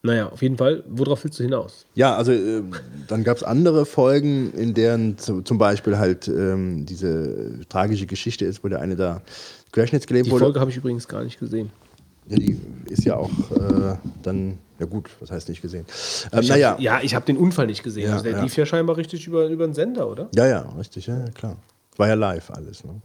Naja, 0.06 0.28
auf 0.28 0.40
jeden 0.42 0.56
Fall, 0.56 0.82
worauf 0.88 1.24
willst 1.24 1.38
du 1.38 1.42
hinaus? 1.44 1.86
Ja, 1.94 2.16
also 2.16 2.32
äh, 2.32 2.62
dann 3.08 3.24
gab 3.24 3.36
es 3.36 3.42
andere 3.42 3.84
Folgen, 3.84 4.52
in 4.52 4.72
deren 4.74 5.18
zu, 5.18 5.42
zum 5.42 5.58
Beispiel 5.58 5.98
halt 5.98 6.28
ähm, 6.28 6.86
diese 6.86 7.60
tragische 7.68 8.06
Geschichte 8.06 8.44
ist, 8.44 8.64
wo 8.64 8.68
der 8.68 8.80
eine 8.80 8.96
da 8.96 9.22
querschnittsgelähmt 9.72 10.26
Die 10.26 10.30
wurde. 10.30 10.44
Folge 10.44 10.60
habe 10.60 10.70
ich 10.70 10.76
übrigens 10.76 11.06
gar 11.06 11.22
nicht 11.22 11.38
gesehen. 11.38 11.70
Ja, 12.28 12.36
die 12.36 12.58
ist 12.88 13.04
ja 13.04 13.16
auch 13.16 13.30
äh, 13.52 13.96
dann, 14.22 14.58
ja 14.80 14.86
gut, 14.86 15.10
was 15.20 15.30
heißt 15.30 15.48
nicht 15.48 15.62
gesehen. 15.62 15.86
Ähm, 16.32 16.40
Ich 16.40 16.48
naja, 16.48 16.70
hab, 16.70 16.80
ja, 16.80 17.00
ich 17.02 17.14
habe 17.14 17.24
den 17.24 17.36
Unfall 17.36 17.66
nicht 17.66 17.82
gesehen. 17.82 18.06
Ja, 18.06 18.12
also 18.12 18.24
der 18.24 18.32
ja. 18.32 18.42
lief 18.42 18.56
ja 18.56 18.66
scheinbar 18.66 18.96
richtig 18.96 19.26
über, 19.26 19.46
über 19.46 19.66
den 19.66 19.74
Sender, 19.74 20.08
oder? 20.10 20.28
ja, 20.34 20.46
ja, 20.46 20.60
richtig, 20.78 21.06
ja, 21.06 21.18
ja, 21.18 21.30
klar. 21.30 21.56
War 21.98 22.08
ja 22.08 22.14
live 22.14 22.50
alles. 22.50 22.84
Ne? 22.84 23.00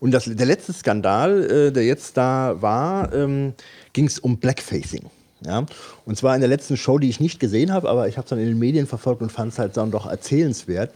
Und 0.00 0.10
das, 0.10 0.24
der 0.24 0.46
letzte 0.46 0.72
Skandal, 0.72 1.44
äh, 1.44 1.70
der 1.70 1.84
jetzt 1.84 2.16
da 2.16 2.56
war, 2.60 3.12
ähm, 3.12 3.54
ging 3.92 4.06
es 4.06 4.18
um 4.18 4.38
Blackfacing. 4.38 5.10
Ja? 5.46 5.66
Und 6.04 6.16
zwar 6.16 6.34
in 6.34 6.40
der 6.40 6.48
letzten 6.48 6.76
Show, 6.76 6.98
die 6.98 7.08
ich 7.08 7.20
nicht 7.20 7.40
gesehen 7.40 7.72
habe, 7.72 7.88
aber 7.88 8.08
ich 8.08 8.16
habe 8.16 8.24
es 8.24 8.30
dann 8.30 8.38
in 8.38 8.46
den 8.46 8.58
Medien 8.58 8.86
verfolgt 8.86 9.22
und 9.22 9.30
fand 9.30 9.52
es 9.52 9.58
halt 9.58 9.76
dann 9.76 9.90
doch 9.90 10.06
erzählenswert, 10.06 10.92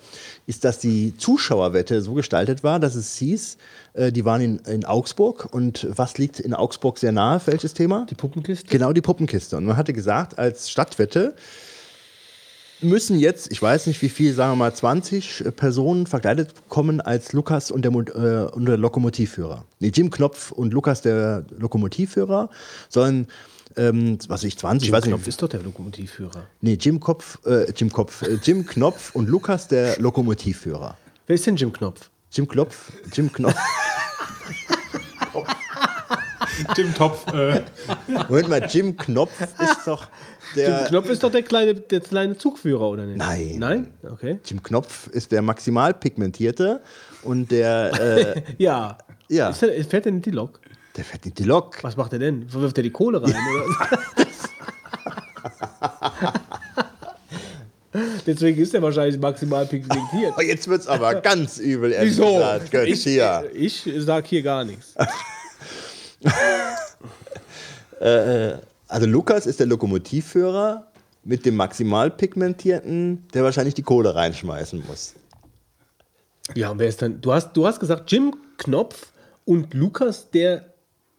ist, 0.47 0.65
dass 0.65 0.79
die 0.79 1.17
Zuschauerwette 1.17 2.03
so 2.03 2.15
gestaltet 2.15 2.63
war, 2.63 2.81
dass 2.81 2.95
es 2.95 3.17
hieß, 3.17 3.59
äh, 3.95 4.13
die 4.13 4.25
waren 4.25 4.41
in, 4.41 4.59
in 4.61 4.85
Augsburg 4.85 5.49
und 5.53 5.87
was 5.91 6.19
liegt 6.19 6.41
in 6.41 6.55
Augsburg 6.55 6.99
sehr 6.99 7.13
nahe? 7.13 7.41
Welches 7.47 7.75
Thema? 7.75 8.07
Die 8.09 8.15
Puppenkiste? 8.15 8.69
Genau, 8.69 8.93
die 8.93 9.03
Puppenkiste. 9.03 9.57
Und 9.57 9.65
man 9.65 9.77
hatte 9.77 9.93
gesagt, 9.93 10.39
als 10.39 10.71
Stadtwette 10.71 11.35
müssen 12.81 13.19
jetzt, 13.19 13.51
ich 13.51 13.61
weiß 13.61 13.87
nicht 13.87 14.01
wie 14.03 14.09
viel, 14.09 14.35
sagen 14.35 14.53
wir 14.53 14.57
mal 14.57 14.75
20 14.75 15.45
Personen 15.57 16.07
verkleidet 16.07 16.69
kommen 16.69 17.01
als 17.01 17.33
Lukas 17.33 17.71
und 17.71 17.85
der, 17.85 17.93
äh, 17.93 18.51
und 18.53 18.67
der 18.67 18.77
Lokomotivführer. 18.77 19.65
Nee, 19.81 19.93
Jim 19.95 20.11
Knopf 20.11 20.53
und 20.53 20.73
Lukas, 20.73 21.03
der 21.03 21.45
Lokomotivführer, 21.59 22.51
sollen, 22.89 23.29
ähm, 23.77 24.19
was 24.29 24.45
ich, 24.45 24.59
20, 24.59 24.89
ich 24.89 24.93
weiß 24.93 25.05
Knopf 25.05 25.21
nicht. 25.21 25.29
ist 25.29 25.43
doch 25.43 25.49
der 25.49 25.63
Lokomotivführer. 25.63 26.47
Nee, 26.61 26.79
Jim 26.81 27.01
Kopf, 27.01 27.39
äh, 27.47 27.71
Jim 27.73 27.91
Kopf, 27.91 28.23
äh, 28.23 28.39
Jim 28.43 28.67
Knopf 28.67 29.15
und 29.15 29.29
Lukas, 29.29 29.69
der 29.69 29.99
Lokomotivführer. 29.99 30.97
Wer 31.27 31.35
ist 31.35 31.47
denn 31.47 31.57
Jim 31.57 31.73
Knopf? 31.73 32.11
Jim 32.31 32.47
Knopf, 32.49 32.93
Jim 33.13 33.33
Knopf. 33.33 33.57
Tim 36.75 36.95
Topf. 36.95 37.27
Äh, 37.35 37.63
Moment 38.29 38.49
mal, 38.49 38.67
Jim 38.71 38.97
Knopf 38.97 39.33
ist 39.41 39.87
doch 39.87 40.07
der. 40.55 40.79
Jim 40.81 40.89
Knopf 40.89 41.09
ist 41.11 41.23
doch 41.23 41.31
der 41.31 41.43
kleine, 41.43 41.75
der 41.75 42.01
kleine 42.01 42.39
Zugführer, 42.39 42.89
oder 42.89 43.05
nicht? 43.05 43.19
Nein. 43.19 43.57
Nein? 43.59 43.87
Okay. 44.11 44.39
Jim 44.45 44.63
Knopf 44.63 45.07
ist 45.09 45.33
der 45.33 45.43
maximal 45.43 45.93
pigmentierte 45.93 46.81
und 47.23 47.51
der, 47.51 47.93
äh, 48.01 48.43
Ja. 48.59 48.97
Ja. 49.29 49.51
Ist 49.51 49.61
der, 49.63 49.85
fährt 49.85 50.07
nicht 50.07 50.27
die 50.27 50.31
Lok? 50.31 50.61
Der 50.97 51.05
fährt 51.05 51.25
nicht 51.25 51.39
die 51.39 51.45
Lok. 51.45 51.83
Was 51.83 51.97
macht 51.97 52.13
er 52.13 52.19
denn? 52.19 52.53
Wirft 52.53 52.77
er 52.79 52.83
die 52.83 52.91
Kohle 52.91 53.23
rein? 53.23 53.35
Oder? 53.35 53.99
Deswegen 58.27 58.61
ist 58.61 58.75
er 58.75 58.83
wahrscheinlich 58.83 59.19
maximal 59.21 59.67
pigmentiert. 59.67 60.35
Oh, 60.37 60.41
jetzt 60.43 60.69
wird's 60.69 60.87
aber 60.87 61.15
ganz 61.17 61.59
übel, 61.59 61.93
ehrlich 61.93 62.13
Wieso? 62.13 62.35
gesagt. 62.35 62.71
Götz, 62.71 62.89
Ich, 62.89 63.03
hier. 63.05 63.51
ich 63.55 63.89
sag 63.99 64.27
hier 64.27 64.43
gar 64.43 64.65
nichts. 64.65 64.95
Also 68.89 69.07
Lukas 69.07 69.47
ist 69.47 69.59
der 69.59 69.67
Lokomotivführer 69.67 70.87
mit 71.25 71.47
dem 71.47 71.57
maximal 71.57 72.11
pigmentierten, 72.11 73.27
der 73.33 73.43
wahrscheinlich 73.43 73.75
die 73.75 73.83
Kohle 73.83 74.15
reinschmeißen 74.15 74.85
muss. 74.87 75.15
Ja, 76.55 76.71
und 76.71 76.79
wer 76.79 76.89
ist 76.89 77.01
dann? 77.03 77.21
Du 77.21 77.33
hast, 77.33 77.53
du 77.55 77.67
hast 77.67 77.81
gesagt, 77.81 78.13
Jim 78.13 78.37
Knopf 78.59 79.09
und 79.47 79.73
Lukas, 79.75 80.31
der 80.31 80.75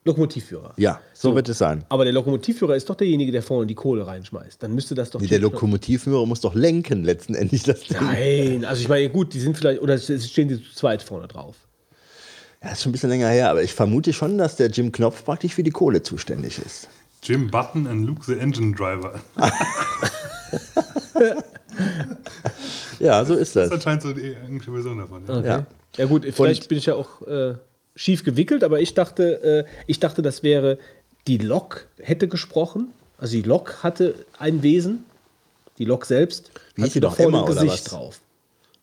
Lokomotivführer. 0.07 0.73
Ja, 0.77 0.99
so, 1.13 1.35
wird 1.35 1.47
es 1.49 1.57
sein. 1.59 1.83
Aber 1.89 2.03
der 2.03 2.13
Lokomotivführer 2.13 2.75
ist 2.75 2.89
doch 2.89 2.95
derjenige, 2.95 3.31
der 3.31 3.43
vorne 3.43 3.67
die 3.67 3.75
Kohle 3.75 4.07
reinschmeißt. 4.07 4.61
Dann 4.63 4.73
müsste 4.73 4.95
das 4.95 5.11
doch. 5.11 5.21
Nee, 5.21 5.27
der 5.27 5.39
Lokomotivführer 5.39 6.25
muss 6.25 6.41
doch 6.41 6.55
lenken 6.55 7.03
letzten 7.03 7.35
Endes. 7.35 7.63
Das 7.63 7.81
Ding. 7.81 7.97
Nein, 8.01 8.65
also 8.65 8.81
ich 8.81 8.87
meine, 8.89 9.09
gut, 9.09 9.33
die 9.33 9.39
sind 9.39 9.55
vielleicht, 9.57 9.81
oder 9.81 9.93
es 9.93 10.05
stehen 10.29 10.47
die 10.47 10.55
zu 10.63 10.73
zweit 10.73 11.01
vorne 11.03 11.27
drauf. 11.27 11.55
Ja, 12.63 12.71
ist 12.71 12.81
schon 12.81 12.89
ein 12.89 12.93
bisschen 12.93 13.09
länger 13.11 13.29
her, 13.29 13.51
aber 13.51 13.61
ich 13.61 13.73
vermute 13.73 14.13
schon, 14.13 14.37
dass 14.39 14.55
der 14.55 14.69
Jim 14.69 14.91
Knopf 14.91 15.23
praktisch 15.23 15.53
für 15.53 15.63
die 15.63 15.69
Kohle 15.71 16.01
zuständig 16.01 16.57
ist. 16.65 16.89
Jim 17.23 17.51
Button 17.51 17.85
and 17.87 18.07
Luke 18.07 18.21
the 18.25 18.33
Engine 18.33 18.75
Driver. 18.75 19.19
Ja, 22.99 23.23
so 23.25 23.35
ist 23.35 23.55
das. 23.55 23.69
Das 23.69 23.79
ist 23.79 23.87
anscheinend 23.87 24.01
so 24.03 24.13
die 24.13 24.33
englische 24.33 24.71
Version 24.71 24.97
davon. 24.97 25.23
Ja. 25.27 25.37
Okay. 25.37 25.47
Ja. 25.47 25.65
Ja, 25.97 26.05
gut, 26.05 26.25
vielleicht 26.31 26.63
Und- 26.63 26.69
bin 26.69 26.77
ich 26.77 26.85
ja 26.87 26.95
auch 26.95 27.21
äh, 27.27 27.55
schief 27.97 28.23
gewickelt, 28.23 28.63
aber 28.63 28.79
ich 28.79 28.93
dachte, 28.93 29.43
äh, 29.43 29.65
ich 29.87 29.99
dachte, 29.99 30.21
das 30.21 30.43
wäre 30.43 30.77
die 31.27 31.37
Lok 31.39 31.87
hätte 31.99 32.29
gesprochen. 32.29 32.93
Also 33.17 33.33
die 33.35 33.41
Lok 33.41 33.83
hatte 33.83 34.15
ein 34.39 34.63
Wesen. 34.63 35.03
Die 35.79 35.85
Lok 35.85 36.05
selbst. 36.05 36.51
Wie 36.75 36.83
hieß 36.83 36.89
hatte 36.91 36.93
die 36.93 36.99
doch 37.01 37.09
noch? 37.11 37.17
vorne 37.17 37.37
Emma 37.37 37.45
ein 37.45 37.51
oder 37.51 37.63
Gesicht 37.63 37.85
was? 37.85 37.91
drauf. 37.91 38.19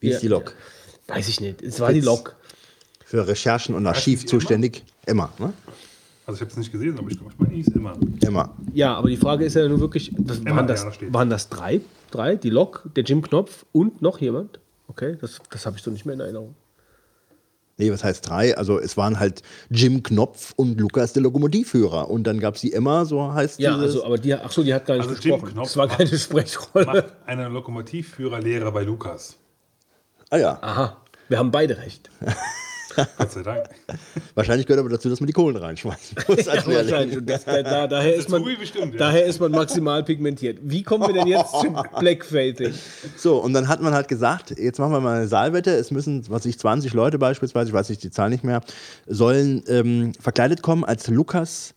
Wie 0.00 0.08
Ja. 0.08 0.14
ist 0.16 0.20
die 0.22 0.28
Lok? 0.28 0.54
Weiß 1.06 1.28
ich 1.28 1.40
nicht. 1.40 1.62
Es 1.62 1.80
war 1.80 1.92
die 1.92 2.00
Fritz. 2.00 2.06
Lok. 2.06 2.36
Für 3.06 3.26
Recherchen 3.26 3.74
und 3.74 3.86
Archiv 3.86 4.20
die 4.20 4.26
zuständig? 4.26 4.82
Emma, 5.06 5.32
ne? 5.38 5.52
Also 6.26 6.36
ich 6.38 6.40
habe 6.42 6.50
es 6.50 6.56
nicht 6.56 6.72
gesehen, 6.72 6.98
aber 6.98 7.10
ich 7.10 7.18
glaube, 7.18 7.32
ich 7.32 7.38
meine, 7.38 7.54
hieß 7.54 7.68
immer. 7.68 7.96
Emma. 8.22 8.54
Ja, 8.72 8.94
aber 8.94 9.08
die 9.08 9.16
Frage 9.16 9.44
ist 9.44 9.54
ja 9.54 9.68
nur 9.68 9.80
wirklich, 9.80 10.10
was, 10.16 10.38
Emma, 10.38 10.50
waren, 10.56 10.56
ja, 10.58 10.62
das, 10.74 10.84
da 10.84 10.92
steht. 10.92 11.12
waren 11.12 11.30
das 11.30 11.48
drei? 11.50 11.80
Drei? 12.10 12.36
Die 12.36 12.50
Lok, 12.50 12.88
der 12.96 13.04
Jim 13.04 13.22
Knopf 13.22 13.64
und 13.72 14.00
noch 14.02 14.20
jemand? 14.20 14.58
Okay, 14.88 15.16
das, 15.20 15.40
das 15.50 15.66
habe 15.66 15.76
ich 15.76 15.82
so 15.82 15.90
nicht 15.90 16.06
mehr 16.06 16.14
in 16.14 16.20
Erinnerung. 16.20 16.54
Nee, 17.76 17.90
was 17.90 18.04
heißt 18.04 18.28
drei? 18.28 18.56
Also 18.56 18.78
es 18.78 18.96
waren 18.96 19.18
halt 19.18 19.42
Jim 19.68 20.02
Knopf 20.02 20.52
und 20.56 20.78
Lukas 20.80 21.12
der 21.12 21.22
Lokomotivführer. 21.22 22.08
Und 22.08 22.24
dann 22.24 22.38
gab 22.38 22.54
es 22.54 22.60
die 22.60 22.72
Emma, 22.72 23.04
so 23.04 23.32
heißt 23.32 23.58
Ja, 23.58 23.72
dieses. 23.74 23.86
also, 23.96 24.04
aber 24.04 24.16
die, 24.18 24.32
ach 24.34 24.50
so, 24.52 24.62
die 24.62 24.72
hat 24.72 24.86
gar 24.86 24.94
nicht 24.96 25.08
Also 25.08 25.20
Jim 25.20 25.32
gesprochen. 25.32 25.52
Knopf 25.54 25.66
das 25.68 25.76
war 25.76 25.86
macht- 25.88 25.98
keine 25.98 26.16
Sprechrolle. 26.18 26.86
Macht 26.86 27.04
eine 27.26 27.48
Lokomotivführerlehre 27.48 28.70
bei 28.70 28.82
Lukas. 28.84 29.36
ah 30.30 30.36
ja, 30.36 30.58
Aha, 30.62 30.96
wir 31.28 31.38
haben 31.38 31.50
beide 31.50 31.76
recht. 31.78 32.10
Gott 32.96 33.32
sei 33.32 33.42
Dank. 33.42 33.64
wahrscheinlich 34.34 34.66
gehört 34.66 34.80
aber 34.80 34.90
dazu, 34.90 35.08
dass 35.08 35.20
man 35.20 35.26
die 35.26 35.32
Kohlen 35.32 35.56
reinschmeißen 35.56 36.16
muss. 36.28 36.48
als 36.48 36.66
Lehrling. 36.66 36.90
Wahrscheinlich. 36.90 37.18
Und 37.18 37.30
das, 37.30 37.44
da, 37.44 37.62
da, 37.62 37.86
daher, 37.86 38.14
ist 38.14 38.28
man, 38.28 38.44
bestimmt, 38.58 38.94
ja. 38.94 38.98
daher 38.98 39.24
ist 39.24 39.40
man 39.40 39.52
maximal 39.52 40.02
pigmentiert. 40.02 40.58
Wie 40.62 40.82
kommen 40.82 41.06
wir 41.06 41.14
denn 41.14 41.26
jetzt 41.26 41.52
zum 41.60 41.74
Blackfacing? 41.98 42.74
So, 43.16 43.38
und 43.38 43.52
dann 43.52 43.68
hat 43.68 43.80
man 43.80 43.94
halt 43.94 44.08
gesagt, 44.08 44.58
jetzt 44.58 44.78
machen 44.78 44.92
wir 44.92 45.00
mal 45.00 45.18
eine 45.18 45.28
Saalwette, 45.28 45.70
es 45.70 45.90
müssen, 45.90 46.28
was 46.28 46.44
ich, 46.46 46.58
20 46.58 46.92
Leute 46.92 47.18
beispielsweise, 47.18 47.68
ich 47.68 47.74
weiß 47.74 47.88
nicht 47.88 48.02
die 48.02 48.10
Zahl 48.10 48.30
nicht 48.30 48.44
mehr, 48.44 48.60
sollen 49.06 49.62
ähm, 49.68 50.12
verkleidet 50.20 50.62
kommen 50.62 50.84
als 50.84 51.08
Lukas 51.08 51.74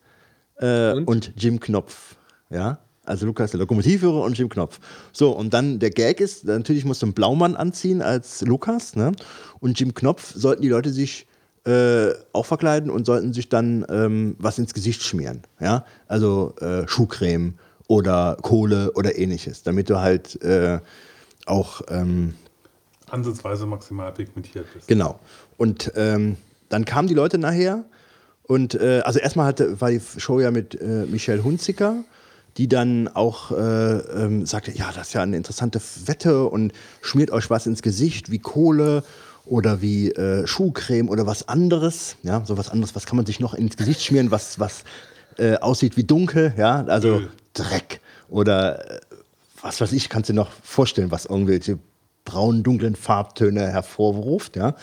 äh, 0.60 0.92
Und? 0.92 1.08
und? 1.08 1.34
Jim 1.36 1.60
Knopf. 1.60 2.16
Ja, 2.50 2.80
also 3.08 3.26
Lukas 3.26 3.52
der 3.52 3.60
Lokomotivführer 3.60 4.22
und 4.22 4.38
Jim 4.38 4.50
Knopf. 4.50 4.80
So, 5.12 5.32
und 5.32 5.54
dann 5.54 5.80
der 5.80 5.90
Gag 5.90 6.20
ist, 6.20 6.46
natürlich 6.46 6.86
musst 6.86 7.02
du 7.02 7.08
einen 7.08 7.14
Blaumann 7.14 7.56
anziehen 7.56 8.02
als 8.02 8.42
Lukas, 8.42 8.96
ne? 8.96 9.14
Und 9.60 9.80
Jim 9.80 9.94
Knopf 9.94 10.34
sollten 10.36 10.62
die 10.62 10.70
Leute 10.70 10.92
sich 10.92 11.26
äh, 11.66 12.14
auch 12.34 12.46
verkleiden 12.46 12.90
und 12.90 13.06
sollten 13.06 13.34
sich 13.34 13.50
dann 13.50 13.86
ähm, 13.90 14.36
was 14.40 14.58
ins 14.58 14.74
Gesicht 14.74 15.04
schmieren. 15.04 15.42
Ja, 15.60 15.86
also 16.08 16.54
äh, 16.62 16.88
Schuhcreme 16.88 17.56
oder 17.88 18.38
Kohle 18.42 18.92
oder 18.94 19.18
ähnliches, 19.18 19.64
damit 19.64 19.90
du 19.90 20.00
halt 20.00 20.42
äh, 20.44 20.80
auch 21.46 21.82
ähm, 21.90 22.36
Ansatzweise 23.10 23.66
maximal 23.66 24.12
pigmentiert 24.12 24.66
bist. 24.74 24.88
Genau. 24.88 25.20
Und 25.58 25.92
ähm, 25.96 26.38
dann 26.70 26.86
kamen 26.86 27.08
die 27.08 27.14
Leute 27.14 27.38
nachher 27.38 27.86
und 28.44 28.76
äh, 28.76 29.02
also 29.04 29.20
erstmal 29.20 29.48
hatte, 29.48 29.80
war 29.82 29.90
die 29.92 30.02
Show 30.18 30.40
ja 30.40 30.52
mit 30.52 30.80
äh, 30.80 31.06
Michelle 31.06 31.44
Hunziker, 31.44 32.04
die 32.58 32.68
dann 32.68 33.08
auch 33.08 33.52
äh, 33.52 33.56
ähm, 33.56 34.46
sagte, 34.46 34.72
ja, 34.72 34.92
das 34.94 35.08
ist 35.08 35.14
ja 35.14 35.22
eine 35.22 35.38
interessante 35.38 35.80
Wette 36.06 36.46
und 36.46 36.74
schmiert 37.02 37.32
euch 37.32 37.50
was 37.50 37.68
ins 37.68 37.82
Gesicht 37.82 38.32
wie 38.32 38.40
Kohle 38.40 39.04
oder 39.46 39.82
wie 39.82 40.12
äh, 40.12 40.46
Schuhcreme 40.48 41.10
oder 41.10 41.26
was 41.26 41.48
anderes. 41.48 42.18
Ja, 42.24 42.44
so 42.46 42.58
was 42.58 42.70
anderes, 42.70 42.96
was 42.96 43.06
kann 43.06 43.16
man 43.18 43.26
sich 43.26 43.40
noch 43.40 43.54
ins 43.54 43.78
Gesicht 43.78 44.04
schmieren, 44.04 44.32
was, 44.32 44.60
was 44.60 44.84
äh, 45.38 45.58
aussieht 45.58 45.98
wie 45.98 46.04
dunkel, 46.04 46.54
ja, 46.58 46.84
also 46.86 47.18
Öl. 47.18 47.30
Dreck 47.54 48.02
oder 48.28 48.96
äh, 48.96 49.00
was 49.62 49.80
weiß 49.80 49.92
ich, 49.94 50.10
kannst 50.10 50.30
du 50.30 50.34
dir 50.34 50.38
noch 50.40 50.52
vorstellen, 50.64 51.12
was 51.12 51.26
irgendwelche 51.26 51.80
braunen, 52.26 52.64
dunklen 52.64 52.96
Farbtöne 52.96 53.68
hervorruft, 53.68 54.56
ja. 54.56 54.76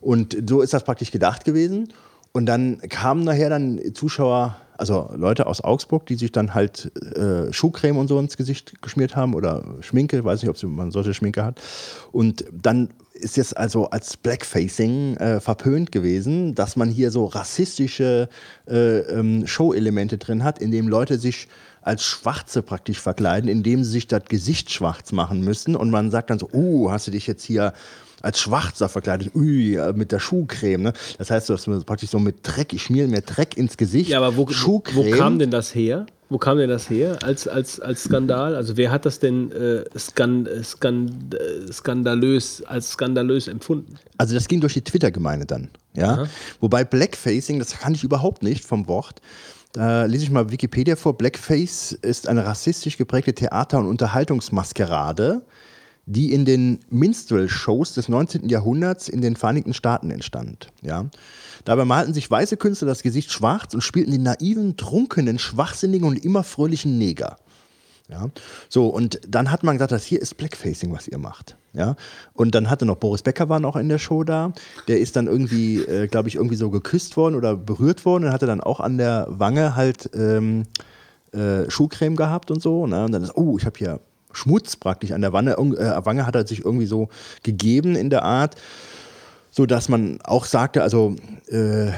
Und 0.00 0.36
so 0.48 0.60
ist 0.60 0.72
das 0.72 0.84
praktisch 0.84 1.10
gedacht 1.10 1.44
gewesen. 1.44 1.92
Und 2.32 2.46
dann 2.46 2.78
kamen 2.88 3.24
nachher 3.24 3.50
dann 3.50 3.80
Zuschauer, 3.94 4.56
also 4.78 5.10
Leute 5.14 5.46
aus 5.46 5.62
Augsburg, 5.62 6.06
die 6.06 6.14
sich 6.14 6.32
dann 6.32 6.54
halt 6.54 6.90
äh, 7.16 7.52
Schuhcreme 7.52 7.98
und 7.98 8.08
so 8.08 8.18
ins 8.18 8.36
Gesicht 8.36 8.80
geschmiert 8.80 9.16
haben 9.16 9.34
oder 9.34 9.64
Schminke, 9.80 10.24
weiß 10.24 10.42
nicht, 10.42 10.50
ob 10.50 10.70
man 10.70 10.90
solche 10.90 11.12
Schminke 11.14 11.44
hat. 11.44 11.60
Und 12.12 12.44
dann 12.52 12.88
ist 13.12 13.36
jetzt 13.36 13.56
also 13.56 13.90
als 13.90 14.16
Blackfacing 14.16 15.16
äh, 15.16 15.40
verpönt 15.40 15.92
gewesen, 15.92 16.54
dass 16.54 16.76
man 16.76 16.88
hier 16.88 17.10
so 17.10 17.26
rassistische 17.26 18.28
äh, 18.68 18.98
ähm, 19.00 19.46
Show-Elemente 19.46 20.18
drin 20.18 20.44
hat, 20.44 20.60
in 20.60 20.70
dem 20.70 20.88
Leute 20.88 21.18
sich 21.18 21.48
als 21.82 22.04
Schwarze 22.04 22.62
praktisch 22.62 23.00
verkleiden, 23.00 23.48
indem 23.50 23.82
sie 23.82 23.90
sich 23.90 24.06
das 24.06 24.24
Gesicht 24.26 24.70
schwarz 24.70 25.12
machen 25.12 25.40
müssen. 25.40 25.74
Und 25.74 25.90
man 25.90 26.10
sagt 26.10 26.30
dann 26.30 26.38
so, 26.38 26.48
uh, 26.52 26.90
hast 26.90 27.06
du 27.06 27.10
dich 27.10 27.26
jetzt 27.26 27.44
hier 27.44 27.72
als 28.22 28.40
Schwarzer 28.40 28.88
verkleidet, 28.88 29.34
ui, 29.34 29.78
mit 29.94 30.12
der 30.12 30.18
Schuhcreme. 30.18 30.82
Ne? 30.82 30.92
Das 31.18 31.30
heißt, 31.30 31.48
du 31.48 31.54
hast 31.54 31.66
praktisch 31.86 32.10
so 32.10 32.18
mit 32.18 32.36
Dreck, 32.42 32.72
ich 32.72 32.82
schmier 32.82 33.08
mir 33.08 33.22
Dreck 33.22 33.56
ins 33.56 33.76
Gesicht. 33.76 34.10
Ja, 34.10 34.18
aber 34.18 34.36
wo, 34.36 34.48
Schuhcreme. 34.48 35.12
wo 35.12 35.16
kam 35.16 35.38
denn 35.38 35.50
das 35.50 35.74
her? 35.74 36.06
Wo 36.30 36.36
kam 36.36 36.58
denn 36.58 36.68
das 36.68 36.90
her 36.90 37.18
als, 37.22 37.48
als, 37.48 37.80
als 37.80 38.04
Skandal? 38.04 38.54
Also 38.54 38.76
wer 38.76 38.90
hat 38.90 39.06
das 39.06 39.18
denn 39.18 39.50
äh, 39.50 39.78
äh, 39.78 39.98
skan, 39.98 40.46
äh, 40.46 41.72
skandalös 41.72 42.62
als 42.64 42.90
skandalös 42.90 43.48
empfunden? 43.48 43.94
Also 44.18 44.34
das 44.34 44.46
ging 44.46 44.60
durch 44.60 44.74
die 44.74 44.82
Twitter-Gemeinde 44.82 45.46
dann. 45.46 45.70
Ja? 45.94 46.26
Wobei 46.60 46.84
Blackfacing, 46.84 47.58
das 47.58 47.78
kann 47.78 47.94
ich 47.94 48.04
überhaupt 48.04 48.42
nicht 48.42 48.64
vom 48.64 48.88
Wort. 48.88 49.22
Da 49.72 50.04
lese 50.04 50.24
ich 50.24 50.30
mal 50.30 50.50
Wikipedia 50.50 50.96
vor. 50.96 51.16
Blackface 51.16 51.92
ist 51.92 52.28
eine 52.28 52.44
rassistisch 52.44 52.98
geprägte 52.98 53.32
Theater- 53.32 53.78
und 53.78 53.86
Unterhaltungsmaskerade, 53.86 55.42
die 56.08 56.32
in 56.32 56.46
den 56.46 56.80
Minstrel-Shows 56.88 57.92
des 57.92 58.08
19. 58.08 58.48
Jahrhunderts 58.48 59.08
in 59.10 59.20
den 59.20 59.36
Vereinigten 59.36 59.74
Staaten 59.74 60.10
entstand. 60.10 60.68
Ja? 60.80 61.06
Dabei 61.64 61.84
malten 61.84 62.14
sich 62.14 62.30
weiße 62.30 62.56
Künstler 62.56 62.88
das 62.88 63.02
Gesicht 63.02 63.30
schwarz 63.30 63.74
und 63.74 63.82
spielten 63.82 64.12
den 64.12 64.22
naiven, 64.22 64.78
trunkenen, 64.78 65.38
schwachsinnigen 65.38 66.08
und 66.08 66.24
immer 66.24 66.44
fröhlichen 66.44 66.96
Neger. 66.96 67.36
Ja, 68.10 68.30
so 68.70 68.86
und 68.86 69.20
dann 69.28 69.50
hat 69.50 69.64
man 69.64 69.76
gesagt, 69.76 69.92
das 69.92 70.06
hier 70.06 70.22
ist 70.22 70.38
Blackfacing, 70.38 70.90
was 70.94 71.08
ihr 71.08 71.18
macht. 71.18 71.58
Ja, 71.74 71.94
und 72.32 72.54
dann 72.54 72.70
hatte 72.70 72.86
noch 72.86 72.96
Boris 72.96 73.20
Becker 73.20 73.50
war 73.50 73.60
noch 73.60 73.76
in 73.76 73.90
der 73.90 73.98
Show 73.98 74.24
da. 74.24 74.54
Der 74.88 74.98
ist 74.98 75.14
dann 75.14 75.26
irgendwie, 75.26 75.82
äh, 75.82 76.06
glaube 76.06 76.28
ich, 76.28 76.36
irgendwie 76.36 76.56
so 76.56 76.70
geküsst 76.70 77.18
worden 77.18 77.34
oder 77.34 77.54
berührt 77.54 78.06
worden 78.06 78.24
und 78.24 78.32
hatte 78.32 78.46
dann 78.46 78.62
auch 78.62 78.80
an 78.80 78.96
der 78.96 79.26
Wange 79.28 79.76
halt 79.76 80.08
ähm, 80.14 80.64
äh, 81.32 81.68
Schuhcreme 81.70 82.16
gehabt 82.16 82.50
und 82.50 82.62
so. 82.62 82.86
Ne? 82.86 83.04
Und 83.04 83.12
dann 83.12 83.22
ist, 83.22 83.36
oh, 83.36 83.58
ich 83.58 83.66
habe 83.66 83.78
hier 83.78 84.00
Schmutz 84.32 84.76
praktisch 84.76 85.12
an 85.12 85.20
der 85.20 85.32
Wange. 85.32 85.52
Äh, 85.52 86.04
Wange 86.04 86.26
hat 86.26 86.34
er 86.34 86.46
sich 86.46 86.64
irgendwie 86.64 86.86
so 86.86 87.08
gegeben 87.42 87.96
in 87.96 88.10
der 88.10 88.22
Art, 88.22 88.56
so 89.50 89.66
dass 89.66 89.88
man 89.88 90.20
auch 90.22 90.44
sagte, 90.44 90.82
also 90.82 91.16
äh, 91.48 91.92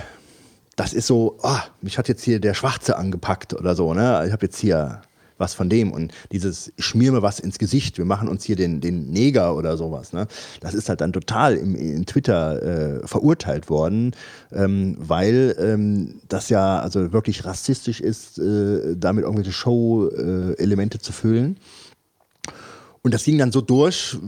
das 0.77 0.94
ist 0.94 1.07
so, 1.07 1.39
oh, 1.43 1.59
mich 1.82 1.98
hat 1.98 2.09
jetzt 2.09 2.24
hier 2.24 2.40
der 2.40 2.55
Schwarze 2.55 2.97
angepackt 2.97 3.55
oder 3.55 3.74
so. 3.74 3.93
Ne? 3.93 4.24
Ich 4.27 4.32
habe 4.32 4.47
jetzt 4.47 4.59
hier 4.59 5.02
was 5.40 5.55
von 5.55 5.69
dem. 5.69 5.90
Und 5.90 6.12
dieses, 6.31 6.73
schmier 6.78 7.11
mir 7.11 7.23
was 7.23 7.40
ins 7.40 7.59
Gesicht, 7.59 7.98
wir 7.98 8.05
machen 8.05 8.28
uns 8.28 8.44
hier 8.44 8.57
den, 8.57 8.81
den 8.81 9.11
Neger 9.11 9.57
oder 9.57 9.77
sowas, 9.77 10.12
ne? 10.12 10.28
das 10.61 10.74
ist 10.74 10.89
halt 10.89 11.01
dann 11.01 11.12
total 11.12 11.57
im, 11.57 11.74
in 11.74 12.07
Twitter 12.07 12.62
äh, 13.02 13.07
verurteilt 13.09 13.70
worden, 13.70 14.12
ähm, 14.52 14.97
weil 15.01 15.57
ähm, 15.59 16.20
das 16.28 16.51
ja 16.51 16.78
also 16.81 17.12
wirklich 17.12 17.44
rassistisch 17.44 18.01
ist, 18.01 18.39
äh, 18.39 18.94
damit 18.97 19.24
irgendwelche 19.24 19.52
Show-Elemente 19.52 20.98
äh, 20.98 21.01
zu 21.01 21.12
füllen. 21.12 21.57
Und 23.02 23.14
das 23.14 23.24
ging 23.24 23.39
dann 23.39 23.51
so 23.51 23.62
durch, 23.62 24.18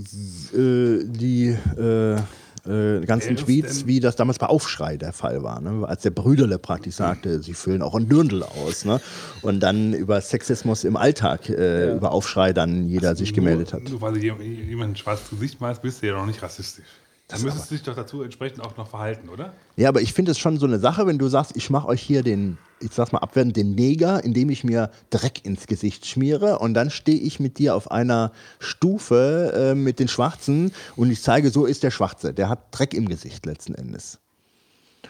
äh, 0.54 1.04
die 1.04 1.56
äh, 1.76 2.16
äh, 2.64 3.04
ganzen 3.04 3.36
Tweets, 3.36 3.86
wie 3.86 4.00
das 4.00 4.16
damals 4.16 4.38
bei 4.38 4.46
Aufschrei 4.46 4.96
der 4.96 5.12
Fall 5.12 5.42
war. 5.42 5.60
Ne? 5.60 5.86
Als 5.86 6.02
der 6.02 6.10
Brüderle 6.10 6.58
praktisch 6.58 6.94
sagte, 6.94 7.42
sie 7.42 7.54
füllen 7.54 7.82
auch 7.82 7.94
ein 7.94 8.08
Dürndl 8.08 8.42
aus. 8.42 8.84
Ne? 8.84 9.00
Und 9.42 9.60
dann 9.60 9.92
über 9.92 10.20
Sexismus 10.20 10.84
im 10.84 10.96
Alltag, 10.96 11.50
äh, 11.50 11.88
ja. 11.88 11.94
über 11.96 12.12
Aufschrei 12.12 12.52
dann 12.52 12.88
jeder 12.88 13.10
also 13.10 13.24
sich 13.24 13.34
gemeldet 13.34 13.72
hat. 13.72 13.82
Nur 13.90 14.00
weil 14.00 14.14
du 14.14 14.20
jemand 14.20 14.92
ein 14.92 14.96
schwarzes 14.96 15.28
Gesicht 15.30 15.60
malst, 15.60 15.82
bist 15.82 16.02
du 16.02 16.06
ja 16.06 16.14
noch 16.14 16.26
nicht 16.26 16.42
rassistisch. 16.42 16.86
Dann 17.32 17.42
müsstest 17.42 17.70
du 17.70 17.74
dich 17.74 17.82
doch 17.84 17.94
dazu 17.94 18.22
entsprechend 18.22 18.64
auch 18.64 18.76
noch 18.76 18.88
verhalten, 18.88 19.28
oder? 19.28 19.52
Ja, 19.76 19.88
aber 19.88 20.00
ich 20.00 20.12
finde 20.12 20.32
es 20.32 20.38
schon 20.38 20.58
so 20.58 20.66
eine 20.66 20.78
Sache, 20.78 21.06
wenn 21.06 21.18
du 21.18 21.28
sagst, 21.28 21.56
ich 21.56 21.70
mache 21.70 21.88
euch 21.88 22.02
hier 22.02 22.22
den, 22.22 22.58
ich 22.80 22.92
sag's 22.92 23.12
mal 23.12 23.18
abwertend, 23.20 23.56
den 23.56 23.74
Neger, 23.74 24.22
indem 24.22 24.50
ich 24.50 24.64
mir 24.64 24.90
Dreck 25.10 25.44
ins 25.44 25.66
Gesicht 25.66 26.06
schmiere 26.06 26.58
und 26.58 26.74
dann 26.74 26.90
stehe 26.90 27.18
ich 27.18 27.40
mit 27.40 27.58
dir 27.58 27.74
auf 27.74 27.90
einer 27.90 28.32
Stufe 28.58 29.52
äh, 29.54 29.74
mit 29.74 29.98
den 29.98 30.08
Schwarzen 30.08 30.72
und 30.96 31.10
ich 31.10 31.22
zeige, 31.22 31.50
so 31.50 31.64
ist 31.64 31.82
der 31.82 31.90
Schwarze. 31.90 32.34
Der 32.34 32.48
hat 32.48 32.66
Dreck 32.70 32.94
im 32.94 33.08
Gesicht 33.08 33.46
letzten 33.46 33.74
Endes. 33.74 34.18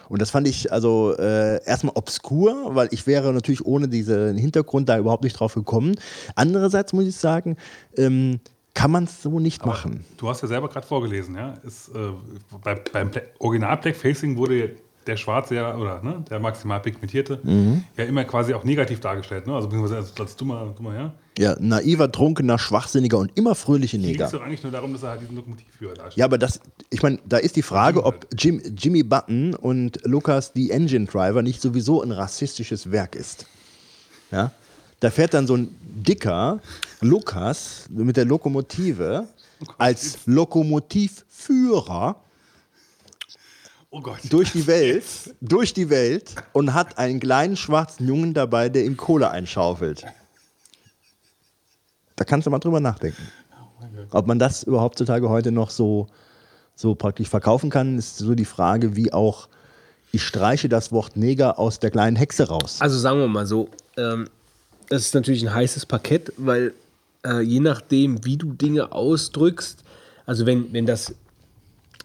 Und 0.09 0.21
das 0.21 0.31
fand 0.31 0.47
ich 0.47 0.71
also 0.71 1.15
äh, 1.17 1.63
erstmal 1.65 1.95
obskur, 1.95 2.75
weil 2.75 2.89
ich 2.91 3.07
wäre 3.07 3.33
natürlich 3.33 3.65
ohne 3.65 3.87
diesen 3.87 4.37
Hintergrund 4.37 4.89
da 4.89 4.97
überhaupt 4.97 5.23
nicht 5.23 5.39
drauf 5.39 5.53
gekommen. 5.53 5.95
Andererseits 6.35 6.93
muss 6.93 7.05
ich 7.05 7.15
sagen, 7.15 7.57
ähm, 7.97 8.39
kann 8.73 8.91
man 8.91 9.03
es 9.05 9.21
so 9.21 9.39
nicht 9.39 9.61
Aber 9.61 9.71
machen. 9.71 10.05
Du 10.17 10.29
hast 10.29 10.41
ja 10.41 10.47
selber 10.47 10.69
gerade 10.69 10.87
vorgelesen, 10.87 11.35
ja. 11.35 11.53
Ist, 11.65 11.89
äh, 11.89 12.11
bei, 12.63 12.75
beim 12.75 13.11
Original 13.39 13.77
Blackfacing 13.77 14.35
wurde 14.37 14.75
der 15.07 15.17
Schwarze 15.17 15.55
ja, 15.55 15.75
oder 15.75 16.01
ne, 16.01 16.23
der 16.29 16.39
maximal 16.39 16.79
pigmentierte, 16.79 17.39
mhm. 17.43 17.83
ja 17.97 18.05
immer 18.05 18.23
quasi 18.23 18.53
auch 18.53 18.63
negativ 18.63 18.99
dargestellt, 18.99 19.47
ne? 19.47 19.53
Also 19.53 19.67
beziehungsweise 19.67 19.97
als, 19.97 20.19
als 20.19 20.35
dummer, 20.35 20.73
dummer 20.75 20.95
ja. 20.95 21.13
Ja, 21.37 21.55
naiver, 21.59 22.11
trunkener, 22.11 22.59
schwachsinniger 22.59 23.17
und 23.17 23.31
immer 23.35 23.55
fröhliche 23.55 23.97
Neger. 23.97 24.25
Es 24.25 24.31
geht 24.31 24.39
doch 24.39 24.45
eigentlich 24.45 24.61
nur 24.61 24.71
darum, 24.71 24.93
dass 24.93 25.01
er 25.01 25.09
halt 25.09 25.21
diesen 25.21 25.35
Lokomotivführer 25.35 25.95
darstellt. 25.95 26.17
Ja, 26.17 26.25
aber 26.25 26.37
das, 26.37 26.59
ich 26.91 27.01
meine, 27.01 27.19
da 27.25 27.37
ist 27.37 27.55
die 27.55 27.63
Frage, 27.63 28.05
ob 28.05 28.27
Jim, 28.37 28.61
Jimmy 28.77 29.01
Button 29.01 29.55
und 29.55 29.99
Lucas 30.05 30.51
the 30.53 30.69
Engine 30.69 31.05
Driver 31.05 31.41
nicht 31.41 31.59
sowieso 31.59 32.03
ein 32.03 32.11
rassistisches 32.11 32.91
Werk 32.91 33.15
ist. 33.15 33.47
Ja? 34.31 34.51
Da 34.99 35.09
fährt 35.09 35.33
dann 35.33 35.47
so 35.47 35.57
ein 35.57 35.75
dicker 35.81 36.61
Lukas 37.03 37.85
mit 37.89 38.17
der 38.17 38.25
Lokomotive 38.25 39.27
als 39.77 40.19
Lokomotivführer 40.25 42.15
oh 43.91 44.01
durch 44.29 44.51
die 44.51 44.67
Welt, 44.67 45.03
durch 45.41 45.73
die 45.73 45.89
Welt 45.89 46.35
und 46.53 46.73
hat 46.73 46.97
einen 46.97 47.19
kleinen 47.19 47.55
schwarzen 47.55 48.07
Jungen 48.07 48.33
dabei, 48.33 48.69
der 48.69 48.85
ihm 48.85 48.97
Kohle 48.97 49.29
einschaufelt. 49.29 50.05
Da 52.15 52.23
kannst 52.25 52.47
du 52.47 52.51
mal 52.51 52.59
drüber 52.59 52.79
nachdenken. 52.79 53.23
Ob 54.11 54.27
man 54.27 54.39
das 54.39 54.63
überhaupt 54.63 54.95
heutzutage 54.95 55.29
heute 55.29 55.51
noch 55.51 55.69
so, 55.69 56.07
so 56.75 56.95
praktisch 56.95 57.29
verkaufen 57.29 57.69
kann, 57.69 57.97
ist 57.97 58.17
so 58.17 58.35
die 58.35 58.45
Frage, 58.45 58.95
wie 58.95 59.11
auch 59.11 59.47
ich 60.11 60.23
streiche 60.23 60.69
das 60.69 60.91
Wort 60.91 61.17
Neger 61.17 61.57
aus 61.57 61.79
der 61.79 61.89
kleinen 61.89 62.15
Hexe 62.15 62.47
raus. 62.47 62.77
Also 62.79 62.99
sagen 62.99 63.19
wir 63.19 63.27
mal 63.27 63.47
so, 63.47 63.69
ähm, 63.97 64.29
das 64.89 65.01
ist 65.01 65.15
natürlich 65.15 65.41
ein 65.41 65.53
heißes 65.53 65.87
Parkett, 65.87 66.31
weil 66.37 66.73
äh, 67.25 67.41
je 67.41 67.59
nachdem, 67.59 68.25
wie 68.25 68.37
du 68.37 68.53
Dinge 68.53 68.91
ausdrückst, 68.91 69.83
also 70.25 70.45
wenn, 70.45 70.71
wenn 70.73 70.85
das, 70.85 71.15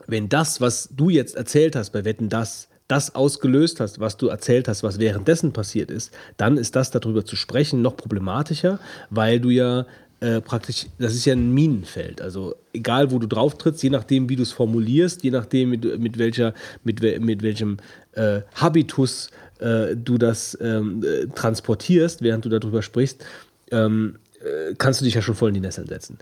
wenn 0.07 0.29
das, 0.29 0.61
was 0.61 0.89
du 0.95 1.11
jetzt 1.11 1.37
erzählt 1.37 1.77
hast 1.77 1.91
bei 1.91 2.05
Wetten, 2.05 2.29
das, 2.29 2.69
das 2.89 3.15
ausgelöst 3.15 3.81
hast, 3.81 4.01
was 4.01 4.17
du 4.17 4.29
erzählt 4.29 4.67
hast, 4.67 4.83
was 4.83 4.99
währenddessen 4.99 5.53
passiert 5.53 5.91
ist, 5.91 6.13
dann 6.37 6.57
ist 6.57 6.75
das 6.75 6.91
darüber 6.91 7.25
zu 7.25 7.37
sprechen 7.37 7.83
noch 7.83 7.97
problematischer, 7.97 8.81
weil 9.11 9.41
du 9.41 9.51
ja 9.51 9.87
äh, 10.21 10.41
praktisch, 10.41 10.87
das 10.99 11.15
ist 11.15 11.27
ja 11.27 11.35
ein 11.35 11.53
Minenfeld. 11.53 12.21
Also 12.21 12.57
egal, 12.73 13.13
wo 13.13 13.19
du 13.19 13.29
drauf 13.29 13.57
trittst, 13.57 13.83
je 13.83 13.91
nachdem, 13.91 14.29
wie 14.29 14.37
du 14.37 14.43
es 14.43 14.53
formulierst, 14.53 15.23
je 15.23 15.31
nachdem, 15.31 15.71
mit, 15.71 16.01
mit, 16.01 16.19
welcher, 16.19 16.55
mit, 16.83 17.01
mit 17.21 17.43
welchem 17.43 17.77
äh, 18.13 18.41
Habitus 18.55 19.31
äh, 19.61 19.95
du 19.95 20.19
das 20.19 20.59
ähm, 20.61 21.05
äh, 21.05 21.27
transportierst, 21.27 22.23
während 22.23 22.45
du 22.45 22.49
darüber 22.49 22.83
sprichst, 22.83 23.25
ähm, 23.71 24.17
äh, 24.41 24.75
kannst 24.77 25.01
du 25.01 25.05
dich 25.05 25.15
ja 25.15 25.23
schon 25.23 25.35
voll 25.35 25.49
in 25.49 25.55
die 25.55 25.61
Nesseln 25.61 25.87
setzen. 25.87 26.19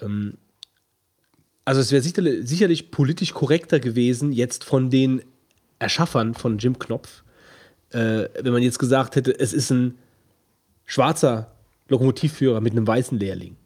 Ähm, 0.00 0.34
also 1.64 1.80
es 1.80 1.92
wäre 1.92 2.02
sicherlich, 2.02 2.48
sicherlich 2.48 2.90
politisch 2.90 3.32
korrekter 3.32 3.80
gewesen, 3.80 4.32
jetzt 4.32 4.64
von 4.64 4.90
den 4.90 5.22
Erschaffern 5.78 6.34
von 6.34 6.58
Jim 6.58 6.78
Knopf, 6.78 7.22
äh, 7.90 8.28
wenn 8.40 8.52
man 8.52 8.62
jetzt 8.62 8.78
gesagt 8.78 9.16
hätte, 9.16 9.38
es 9.38 9.52
ist 9.52 9.70
ein 9.70 9.98
schwarzer 10.84 11.52
Lokomotivführer 11.88 12.60
mit 12.60 12.72
einem 12.72 12.86
weißen 12.86 13.18
Lehrling 13.18 13.56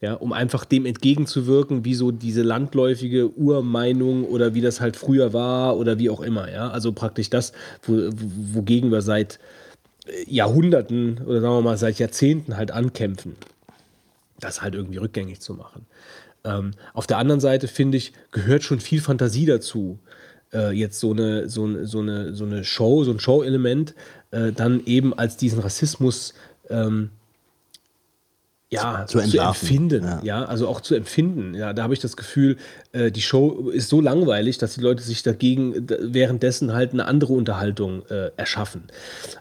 ja, 0.00 0.12
um 0.14 0.32
einfach 0.32 0.64
dem 0.64 0.84
entgegenzuwirken, 0.84 1.84
wie 1.84 1.94
so 1.94 2.10
diese 2.10 2.42
landläufige 2.42 3.30
Urmeinung 3.30 4.24
oder 4.24 4.54
wie 4.54 4.60
das 4.60 4.80
halt 4.80 4.96
früher 4.96 5.32
war 5.32 5.78
oder 5.78 5.98
wie 5.98 6.10
auch 6.10 6.20
immer, 6.20 6.50
ja. 6.50 6.68
Also 6.68 6.92
praktisch 6.92 7.30
das, 7.30 7.52
wo, 7.82 8.10
wogegen 8.52 8.92
wir 8.92 9.00
seit 9.00 9.38
Jahrhunderten 10.26 11.20
oder 11.24 11.40
sagen 11.40 11.54
wir 11.54 11.62
mal 11.62 11.78
seit 11.78 11.98
Jahrzehnten 11.98 12.56
halt 12.56 12.70
ankämpfen, 12.70 13.36
das 14.40 14.62
halt 14.62 14.74
irgendwie 14.74 14.98
rückgängig 14.98 15.40
zu 15.40 15.54
machen. 15.54 15.86
Ähm, 16.44 16.72
auf 16.94 17.06
der 17.06 17.18
anderen 17.18 17.40
Seite 17.40 17.68
finde 17.68 17.98
ich, 17.98 18.12
gehört 18.30 18.62
schon 18.62 18.80
viel 18.80 19.00
Fantasie 19.00 19.46
dazu, 19.46 19.98
äh, 20.52 20.70
jetzt 20.72 21.00
so 21.00 21.12
eine, 21.12 21.48
so, 21.48 21.84
so, 21.84 22.00
eine, 22.00 22.34
so 22.34 22.44
eine 22.44 22.64
Show, 22.64 23.04
so 23.04 23.10
ein 23.10 23.20
Show-Element, 23.20 23.94
äh, 24.30 24.52
dann 24.52 24.84
eben 24.86 25.12
als 25.12 25.36
diesen 25.36 25.60
Rassismus 25.60 26.34
ähm, 26.70 27.10
ja, 28.68 29.06
zu, 29.06 29.20
zu 29.20 29.38
empfinden. 29.38 30.04
Ja. 30.04 30.20
ja. 30.22 30.44
also 30.44 30.66
auch 30.68 30.80
zu 30.80 30.94
empfinden. 30.94 31.54
Ja, 31.54 31.72
da 31.72 31.84
habe 31.84 31.94
ich 31.94 32.00
das 32.00 32.16
Gefühl, 32.16 32.56
äh, 32.92 33.10
die 33.12 33.22
Show 33.22 33.70
ist 33.70 33.88
so 33.88 34.00
langweilig, 34.00 34.58
dass 34.58 34.74
die 34.74 34.80
Leute 34.80 35.02
sich 35.02 35.22
dagegen 35.22 35.86
währenddessen 35.88 36.72
halt 36.72 36.92
eine 36.92 37.06
andere 37.06 37.32
Unterhaltung 37.32 38.04
äh, 38.06 38.30
erschaffen. 38.36 38.84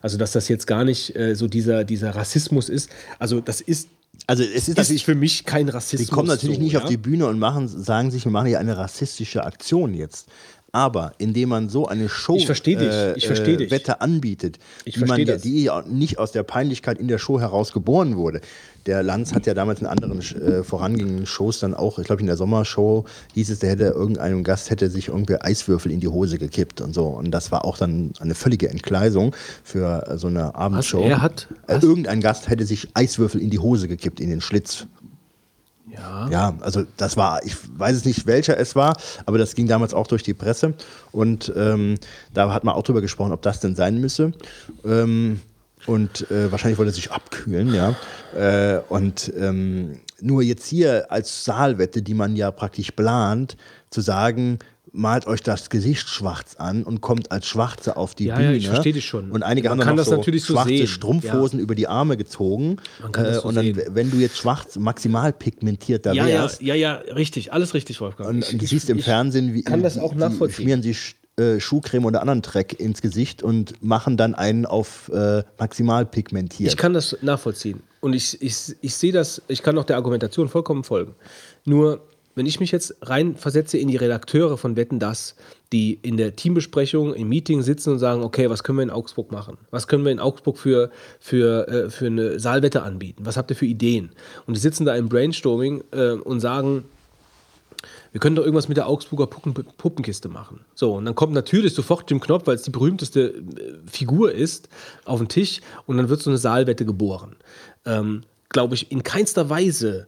Also, 0.01 0.17
dass 0.17 0.31
das 0.31 0.47
jetzt 0.47 0.67
gar 0.67 0.83
nicht 0.83 1.15
äh, 1.15 1.35
so 1.35 1.47
dieser, 1.47 1.83
dieser 1.83 2.15
Rassismus 2.15 2.69
ist. 2.69 2.89
Also, 3.17 3.41
das 3.41 3.61
ist 3.61 3.89
also 4.27 4.43
es 4.43 4.69
ist, 4.69 4.77
ist 4.77 5.03
für 5.03 5.15
mich 5.15 5.45
kein 5.45 5.69
Rassismus. 5.69 6.07
Die 6.07 6.13
kommen 6.13 6.27
natürlich 6.27 6.57
so, 6.57 6.63
nicht 6.63 6.73
ja? 6.73 6.81
auf 6.81 6.89
die 6.89 6.97
Bühne 6.97 7.27
und 7.27 7.37
machen, 7.37 7.67
sagen 7.67 8.11
sich, 8.11 8.25
wir 8.25 8.31
machen 8.31 8.47
hier 8.47 8.59
eine 8.59 8.77
rassistische 8.77 9.43
Aktion 9.43 9.93
jetzt. 9.93 10.29
Aber 10.75 11.13
indem 11.19 11.47
man 11.47 11.69
so 11.69 11.87
eine 11.87 12.09
Show 12.09 12.35
ich 12.35 12.47
dich. 12.47 12.75
Ich 13.15 13.29
äh, 13.29 13.55
dich. 13.55 13.71
Wette 13.71 14.01
anbietet, 14.01 14.59
ich 14.83 14.95
die, 14.95 15.05
man, 15.05 15.39
die 15.41 15.69
nicht 15.87 16.19
aus 16.19 16.33
der 16.33 16.43
Peinlichkeit 16.43 16.99
in 16.99 17.07
der 17.07 17.17
Show 17.17 17.39
heraus 17.39 17.71
geboren 17.71 18.17
wurde, 18.17 18.41
der 18.85 19.01
Lanz 19.01 19.33
hat 19.33 19.45
ja 19.45 19.53
damals 19.53 19.79
in 19.79 19.87
anderen 19.87 20.19
äh, 20.19 20.63
vorangehenden 20.63 21.25
Shows 21.25 21.59
dann 21.59 21.75
auch, 21.75 21.97
ich 21.97 22.05
glaube 22.05 22.19
in 22.19 22.27
der 22.27 22.35
Sommershow 22.35 23.05
hieß 23.35 23.51
es, 23.51 23.59
der 23.59 23.69
hätte 23.69 23.85
irgendeinem 23.85 24.43
Gast 24.43 24.69
hätte 24.69 24.89
sich 24.89 25.07
irgendwie 25.07 25.39
Eiswürfel 25.39 25.93
in 25.93 26.01
die 26.01 26.09
Hose 26.09 26.37
gekippt 26.37 26.81
und 26.81 26.93
so. 26.93 27.05
Und 27.05 27.31
das 27.31 27.53
war 27.53 27.63
auch 27.63 27.77
dann 27.77 28.11
eine 28.19 28.35
völlige 28.35 28.69
Entgleisung 28.69 29.33
für 29.63 30.05
äh, 30.07 30.17
so 30.17 30.27
eine 30.27 30.55
Abendshow. 30.55 31.03
Was, 31.03 31.09
er 31.09 31.21
hat, 31.21 31.47
äh, 31.67 31.79
irgendein 31.79 32.19
Gast 32.19 32.49
hätte 32.49 32.65
sich 32.65 32.89
Eiswürfel 32.95 33.41
in 33.41 33.49
die 33.49 33.59
Hose 33.59 33.87
gekippt, 33.87 34.19
in 34.19 34.29
den 34.29 34.41
Schlitz. 34.41 34.87
Ja. 35.95 36.27
ja, 36.29 36.53
also 36.61 36.83
das 36.97 37.17
war, 37.17 37.43
ich 37.45 37.55
weiß 37.77 37.95
es 37.95 38.05
nicht, 38.05 38.25
welcher 38.25 38.57
es 38.57 38.75
war, 38.75 38.97
aber 39.25 39.37
das 39.37 39.55
ging 39.55 39.67
damals 39.67 39.93
auch 39.93 40.07
durch 40.07 40.23
die 40.23 40.33
Presse 40.33 40.73
und 41.11 41.51
ähm, 41.55 41.97
da 42.33 42.53
hat 42.53 42.63
man 42.63 42.75
auch 42.75 42.83
drüber 42.83 43.01
gesprochen, 43.01 43.31
ob 43.31 43.41
das 43.41 43.59
denn 43.59 43.75
sein 43.75 43.99
müsse. 43.99 44.33
Ähm, 44.83 45.39
und 45.87 46.29
äh, 46.31 46.51
wahrscheinlich 46.51 46.79
wollte 46.79 46.91
er 46.91 46.95
sich 46.95 47.11
abkühlen, 47.11 47.73
ja. 47.73 47.95
Äh, 48.35 48.81
und 48.89 49.31
ähm, 49.37 49.99
nur 50.19 50.41
jetzt 50.41 50.65
hier 50.65 51.11
als 51.11 51.45
Saalwette, 51.45 52.01
die 52.01 52.13
man 52.13 52.35
ja 52.35 52.49
praktisch 52.51 52.91
plant, 52.91 53.55
zu 53.91 54.01
sagen, 54.01 54.59
malt 54.95 55.27
euch 55.27 55.41
das 55.43 55.69
Gesicht 55.69 56.07
schwarz 56.07 56.55
an 56.57 56.83
und 56.83 57.01
kommt 57.01 57.31
als 57.31 57.47
Schwarze 57.47 57.97
auf 57.97 58.15
die 58.15 58.25
Ja, 58.25 58.35
Bühne. 58.37 58.51
ja, 58.51 58.55
ich 58.55 58.67
versteh 58.69 58.91
dich 58.93 59.05
schon. 59.05 59.31
Und 59.31 59.43
einige 59.43 59.69
Man 59.69 59.73
haben 59.73 59.77
dann 59.79 59.87
kann 59.87 59.95
noch 59.97 60.01
das 60.03 60.09
so 60.09 60.17
natürlich 60.17 60.43
so 60.43 60.53
schwarze 60.53 60.69
sehen. 60.69 60.87
Strumpfhosen 60.87 61.59
über 61.59 61.75
die 61.75 61.87
Arme 61.87 62.17
gezogen. 62.17 62.77
Man 63.01 63.11
kann 63.11 63.25
das 63.25 63.37
Äh, 63.37 63.41
so 63.41 63.47
und 63.49 63.55
dann, 63.55 63.65
sehen. 63.65 63.81
wenn 63.91 64.09
du 64.09 64.17
jetzt 64.17 64.37
schwarz 64.37 64.75
maximal 64.77 65.33
pigmentierter 65.33 66.13
Ja, 66.13 66.25
ja, 66.27 66.41
wärst, 66.43 66.61
ja, 66.61 66.75
ja, 66.75 66.93
richtig. 67.15 67.51
Alles 67.53 67.73
richtig, 67.73 67.99
Wolfgang. 68.01 68.29
und, 68.29 68.39
Ich- 68.39 68.53
und 68.53 68.59
du 68.61 68.63
ich- 68.65 68.69
siehst 68.71 68.89
im 68.89 68.97
ich- 68.99 69.05
Fernsehen, 69.05 69.53
wie 69.53 69.63
kann 69.63 69.83
das 69.83 69.97
auch 69.97 70.13
die 70.13 70.19
nachvollziehen. 70.19 70.63
schmieren 70.63 70.81
sich 70.83 71.15
äh, 71.37 71.59
Schuhcreme 71.59 72.05
oder 72.05 72.21
anderen 72.21 72.41
Dreck 72.41 72.79
ins 72.79 73.01
Gesicht 73.01 73.43
und 73.43 73.83
machen 73.83 74.15
dann 74.15 74.35
einen 74.35 74.65
auf 74.65 75.09
äh, 75.13 75.43
maximal 75.59 76.05
pigmentiert. 76.05 76.69
Ich 76.71 76.77
kann 76.77 76.93
das 76.93 77.17
nachvollziehen. 77.21 77.81
Und 77.99 78.13
ich, 78.13 78.41
ich, 78.41 78.55
ich 78.79 78.95
sehe 78.95 79.11
das, 79.11 79.41
ich 79.49 79.61
kann 79.61 79.77
auch 79.77 79.83
der 79.83 79.97
Argumentation 79.97 80.47
vollkommen 80.47 80.85
folgen. 80.85 81.13
Nur, 81.65 81.99
wenn 82.35 82.45
ich 82.45 82.59
mich 82.59 82.71
jetzt 82.71 82.95
rein 83.01 83.35
versetze 83.35 83.77
in 83.77 83.87
die 83.87 83.95
Redakteure 83.95 84.57
von 84.57 84.75
Wetten 84.75 84.99
Das, 84.99 85.35
die 85.71 85.97
in 86.01 86.17
der 86.17 86.35
Teambesprechung, 86.35 87.13
im 87.13 87.29
Meeting 87.29 87.61
sitzen 87.61 87.93
und 87.93 87.99
sagen, 87.99 88.23
okay, 88.23 88.49
was 88.49 88.63
können 88.63 88.77
wir 88.77 88.83
in 88.83 88.89
Augsburg 88.89 89.31
machen? 89.31 89.57
Was 89.71 89.87
können 89.87 90.03
wir 90.03 90.11
in 90.11 90.19
Augsburg 90.19 90.57
für, 90.57 90.91
für, 91.19 91.67
äh, 91.67 91.89
für 91.89 92.07
eine 92.07 92.39
Saalwette 92.39 92.83
anbieten? 92.83 93.25
Was 93.25 93.37
habt 93.37 93.49
ihr 93.49 93.55
für 93.55 93.65
Ideen? 93.65 94.11
Und 94.45 94.55
die 94.55 94.61
sitzen 94.61 94.85
da 94.85 94.95
im 94.95 95.09
Brainstorming 95.09 95.83
äh, 95.91 96.11
und 96.11 96.41
sagen, 96.41 96.85
wir 98.11 98.19
können 98.19 98.35
doch 98.35 98.43
irgendwas 98.43 98.69
mit 98.69 98.77
der 98.77 98.87
Augsburger 98.87 99.27
Puppen 99.27 99.53
Puppenkiste 99.53 100.29
machen. 100.29 100.61
So, 100.73 100.93
und 100.93 101.05
dann 101.05 101.15
kommt 101.15 101.33
natürlich 101.33 101.73
sofort 101.73 102.09
Jim 102.09 102.21
Knopf, 102.21 102.47
weil 102.47 102.55
es 102.55 102.61
die 102.63 102.71
berühmteste 102.71 103.33
äh, 103.33 103.43
Figur 103.91 104.31
ist, 104.31 104.69
auf 105.03 105.19
den 105.19 105.27
Tisch 105.27 105.61
und 105.85 105.97
dann 105.97 106.09
wird 106.09 106.21
so 106.21 106.29
eine 106.29 106.37
Saalwette 106.37 106.85
geboren. 106.85 107.35
Ähm, 107.85 108.21
Glaube 108.49 108.75
ich, 108.75 108.91
in 108.91 109.03
keinster 109.03 109.49
Weise. 109.49 110.07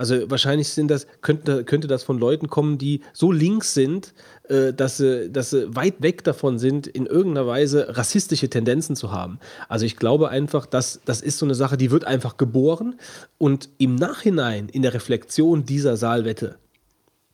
Also 0.00 0.30
wahrscheinlich 0.30 0.70
sind 0.70 0.90
das, 0.90 1.06
könnte, 1.20 1.62
könnte 1.62 1.86
das 1.86 2.04
von 2.04 2.18
Leuten 2.18 2.48
kommen, 2.48 2.78
die 2.78 3.02
so 3.12 3.32
links 3.32 3.74
sind, 3.74 4.14
äh, 4.48 4.72
dass, 4.72 4.96
sie, 4.96 5.30
dass 5.30 5.50
sie 5.50 5.76
weit 5.76 6.00
weg 6.00 6.24
davon 6.24 6.58
sind, 6.58 6.86
in 6.86 7.04
irgendeiner 7.04 7.46
Weise 7.46 7.98
rassistische 7.98 8.48
Tendenzen 8.48 8.96
zu 8.96 9.12
haben. 9.12 9.40
Also 9.68 9.84
ich 9.84 9.96
glaube 9.96 10.30
einfach, 10.30 10.64
dass 10.64 11.02
das 11.04 11.20
ist 11.20 11.36
so 11.36 11.44
eine 11.44 11.54
Sache, 11.54 11.76
die 11.76 11.90
wird 11.90 12.06
einfach 12.06 12.38
geboren 12.38 12.98
und 13.36 13.68
im 13.76 13.94
Nachhinein 13.94 14.70
in 14.70 14.80
der 14.80 14.94
Reflexion 14.94 15.66
dieser 15.66 15.98
Saalwette 15.98 16.56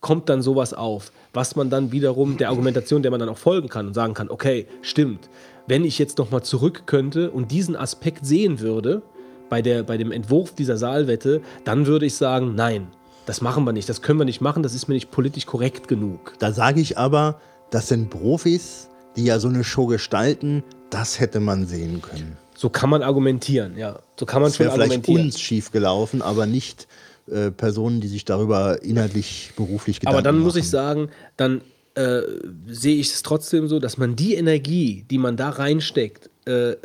kommt 0.01 0.29
dann 0.29 0.43
sowas 0.43 0.75
auf, 0.75 1.13
was 1.33 1.55
man 1.55 1.71
dann 1.71 1.93
wiederum 1.93 2.37
der 2.37 2.49
Argumentation, 2.49 3.01
der 3.01 3.13
man 3.13 3.21
dann 3.21 3.29
auch 3.29 3.39
folgen 3.39 3.69
kann 3.69 3.87
und 3.87 3.95
sagen 3.95 4.15
kann, 4.15 4.29
okay, 4.29 4.67
stimmt, 4.83 5.31
wenn 5.69 5.85
ich 5.85 6.01
jetzt 6.01 6.19
nochmal 6.19 6.43
zurück 6.43 6.83
könnte 6.87 7.31
und 7.31 7.53
diesen 7.53 7.77
Aspekt 7.77 8.27
sehen 8.27 8.59
würde 8.59 9.03
bei, 9.49 9.63
der, 9.63 9.83
bei 9.83 9.97
dem 9.97 10.13
Entwurf 10.13 10.55
dieser 10.55 10.77
Saalwette, 10.77 11.41
dann 11.65 11.87
würde 11.87 12.07
ich 12.07 12.15
sagen, 12.17 12.55
nein, 12.55 12.89
das 13.27 13.41
machen 13.41 13.65
wir 13.65 13.73
nicht, 13.73 13.89
das 13.89 14.03
können 14.03 14.19
wir 14.21 14.25
nicht 14.25 14.41
machen, 14.41 14.63
das 14.63 14.75
ist 14.75 14.89
mir 14.89 14.95
nicht 14.95 15.11
politisch 15.11 15.47
korrekt 15.47 15.89
genug. 15.89 16.35
Da 16.39 16.53
sage 16.53 16.81
ich 16.81 16.97
aber, 16.99 17.41
das 17.71 17.89
sind 17.89 18.11
Profis, 18.11 18.89
die 19.17 19.25
ja 19.25 19.39
so 19.39 19.49
eine 19.49 19.65
Show 19.65 19.87
gestalten, 19.87 20.63
das 20.91 21.19
hätte 21.19 21.41
man 21.41 21.67
sehen 21.67 22.03
können. 22.03 22.37
So 22.55 22.71
kann 22.71 22.89
man 22.89 23.03
argumentieren, 23.03 23.77
ja. 23.77 23.99
So 24.19 24.25
kann 24.27 24.41
man 24.41 24.51
Das 24.51 24.57
schon 24.57 24.67
wäre 24.67 24.75
vielleicht 24.75 24.93
argumentieren. 24.93 25.27
uns 25.27 25.41
schief 25.41 25.73
gelaufen, 25.73 26.23
aber 26.23 26.47
nicht 26.47 26.87
äh, 27.31 27.51
Personen, 27.51 28.01
die 28.01 28.09
sich 28.09 28.25
darüber 28.25 28.83
inhaltlich, 28.83 29.53
beruflich 29.57 30.01
Gedanken 30.01 30.17
Aber 30.17 30.23
dann 30.23 30.39
muss 30.39 30.55
machen. 30.55 30.61
ich 30.61 30.71
sagen, 30.71 31.09
dann 31.37 31.61
äh, 31.97 32.21
sehe 32.69 32.97
ich 32.97 33.09
es 33.11 33.23
trotzdem 33.23 33.69
so, 33.69 33.79
dass 33.81 33.99
man 33.99 34.17
die 34.17 34.35
Energie, 34.35 35.05
die 35.11 35.19
man 35.19 35.37
da 35.37 35.51
reinsteckt, 35.51 36.31
äh, 36.47 36.77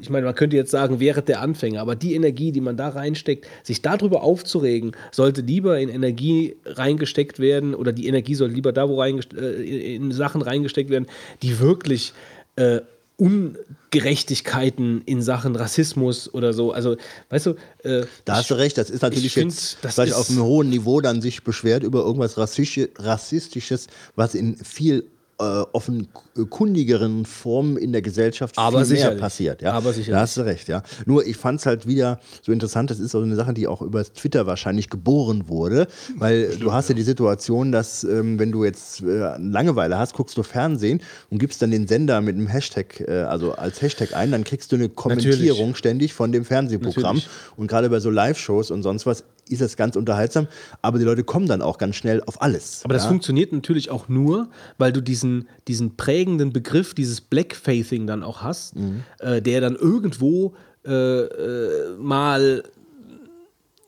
ich 0.00 0.10
meine, 0.10 0.26
man 0.26 0.34
könnte 0.34 0.56
jetzt 0.56 0.70
sagen, 0.70 1.00
während 1.00 1.28
der 1.28 1.40
Anfänger, 1.40 1.80
aber 1.80 1.94
die 1.96 2.14
Energie, 2.14 2.52
die 2.52 2.60
man 2.60 2.76
da 2.76 2.88
reinsteckt, 2.88 3.46
sich 3.62 3.82
darüber 3.82 4.22
aufzuregen, 4.22 4.92
sollte 5.12 5.40
lieber 5.42 5.78
in 5.78 5.88
Energie 5.88 6.56
reingesteckt 6.64 7.38
werden 7.38 7.74
oder 7.74 7.92
die 7.92 8.06
Energie 8.06 8.34
soll 8.34 8.50
lieber 8.50 8.72
da, 8.72 8.88
wo 8.88 9.00
reingest 9.00 9.34
äh, 9.34 9.94
in 9.94 10.12
Sachen 10.12 10.42
reingesteckt 10.42 10.90
werden, 10.90 11.06
die 11.42 11.58
wirklich 11.60 12.12
äh, 12.56 12.80
Ungerechtigkeiten 13.20 15.02
in 15.04 15.20
Sachen 15.20 15.54
Rassismus 15.54 16.32
oder 16.32 16.54
so, 16.54 16.72
also 16.72 16.96
weißt 17.28 17.46
du, 17.46 17.50
äh, 17.82 18.06
Da 18.24 18.36
hast 18.36 18.50
du 18.50 18.54
recht, 18.54 18.78
das 18.78 18.88
ist 18.88 19.02
natürlich 19.02 19.26
ich 19.26 19.34
find, 19.34 19.52
jetzt 19.52 19.76
das 19.82 19.94
vielleicht 19.94 20.14
auf 20.14 20.30
einem 20.30 20.42
hohen 20.42 20.70
Niveau 20.70 21.02
dann 21.02 21.20
sich 21.20 21.44
beschwert 21.44 21.82
über 21.82 22.00
irgendwas 22.00 22.38
Rassistisch- 22.38 22.88
Rassistisches, 22.98 23.88
was 24.16 24.34
in 24.34 24.56
viel 24.56 25.04
offenkundigeren 25.40 27.24
Formen 27.24 27.76
in 27.76 27.92
der 27.92 28.02
Gesellschaft 28.02 28.58
Aber 28.58 28.84
viel 28.84 28.98
mehr 28.98 29.12
passiert. 29.12 29.62
Ja? 29.62 29.72
Aber 29.72 29.92
sicherlich. 29.92 30.14
Da 30.14 30.20
hast 30.20 30.36
du 30.36 30.42
recht, 30.42 30.68
ja. 30.68 30.82
Nur 31.06 31.26
ich 31.26 31.36
fand 31.36 31.60
es 31.60 31.66
halt 31.66 31.86
wieder 31.86 32.20
so 32.42 32.52
interessant, 32.52 32.90
das 32.90 32.98
ist 32.98 33.12
so 33.12 33.20
eine 33.20 33.36
Sache, 33.36 33.54
die 33.54 33.66
auch 33.66 33.82
über 33.82 34.04
Twitter 34.04 34.46
wahrscheinlich 34.46 34.90
geboren 34.90 35.48
wurde, 35.48 35.86
weil 36.16 36.56
du 36.56 36.72
hast 36.72 36.88
ja 36.88 36.94
die 36.94 37.02
Situation, 37.02 37.72
dass 37.72 38.04
ähm, 38.04 38.38
wenn 38.38 38.52
du 38.52 38.64
jetzt 38.64 39.02
äh, 39.02 39.36
Langeweile 39.38 39.98
hast, 39.98 40.14
guckst 40.14 40.36
du 40.36 40.42
Fernsehen 40.42 41.00
und 41.30 41.38
gibst 41.38 41.62
dann 41.62 41.70
den 41.70 41.86
Sender 41.88 42.20
mit 42.20 42.36
einem 42.36 42.46
Hashtag, 42.46 43.00
äh, 43.00 43.22
also 43.22 43.52
als 43.52 43.80
Hashtag 43.80 44.14
ein, 44.14 44.30
dann 44.30 44.44
kriegst 44.44 44.72
du 44.72 44.76
eine 44.76 44.88
Kommentierung 44.88 45.74
ständig 45.74 46.12
von 46.12 46.32
dem 46.32 46.44
Fernsehprogramm. 46.44 47.16
Natürlich. 47.16 47.28
Und 47.56 47.66
gerade 47.66 47.88
bei 47.90 48.00
so 48.00 48.10
Live-Shows 48.10 48.70
und 48.70 48.82
sonst 48.82 49.06
was 49.06 49.24
ist 49.50 49.60
es 49.60 49.76
ganz 49.76 49.96
unterhaltsam, 49.96 50.46
aber 50.82 50.98
die 50.98 51.04
Leute 51.04 51.24
kommen 51.24 51.46
dann 51.46 51.62
auch 51.62 51.78
ganz 51.78 51.96
schnell 51.96 52.22
auf 52.26 52.40
alles. 52.42 52.80
Aber 52.84 52.94
das 52.94 53.04
ja? 53.04 53.08
funktioniert 53.08 53.52
natürlich 53.52 53.90
auch 53.90 54.08
nur, 54.08 54.48
weil 54.78 54.92
du 54.92 55.00
diesen, 55.00 55.48
diesen 55.68 55.96
prägenden 55.96 56.52
Begriff, 56.52 56.94
dieses 56.94 57.20
Blackfaithing 57.20 58.06
dann 58.06 58.22
auch 58.22 58.42
hast, 58.42 58.76
Mhm. 58.76 59.02
äh, 59.18 59.42
der 59.42 59.60
dann 59.60 59.76
irgendwo 59.76 60.54
äh, 60.86 60.92
äh, 60.92 61.96
mal, 61.98 62.62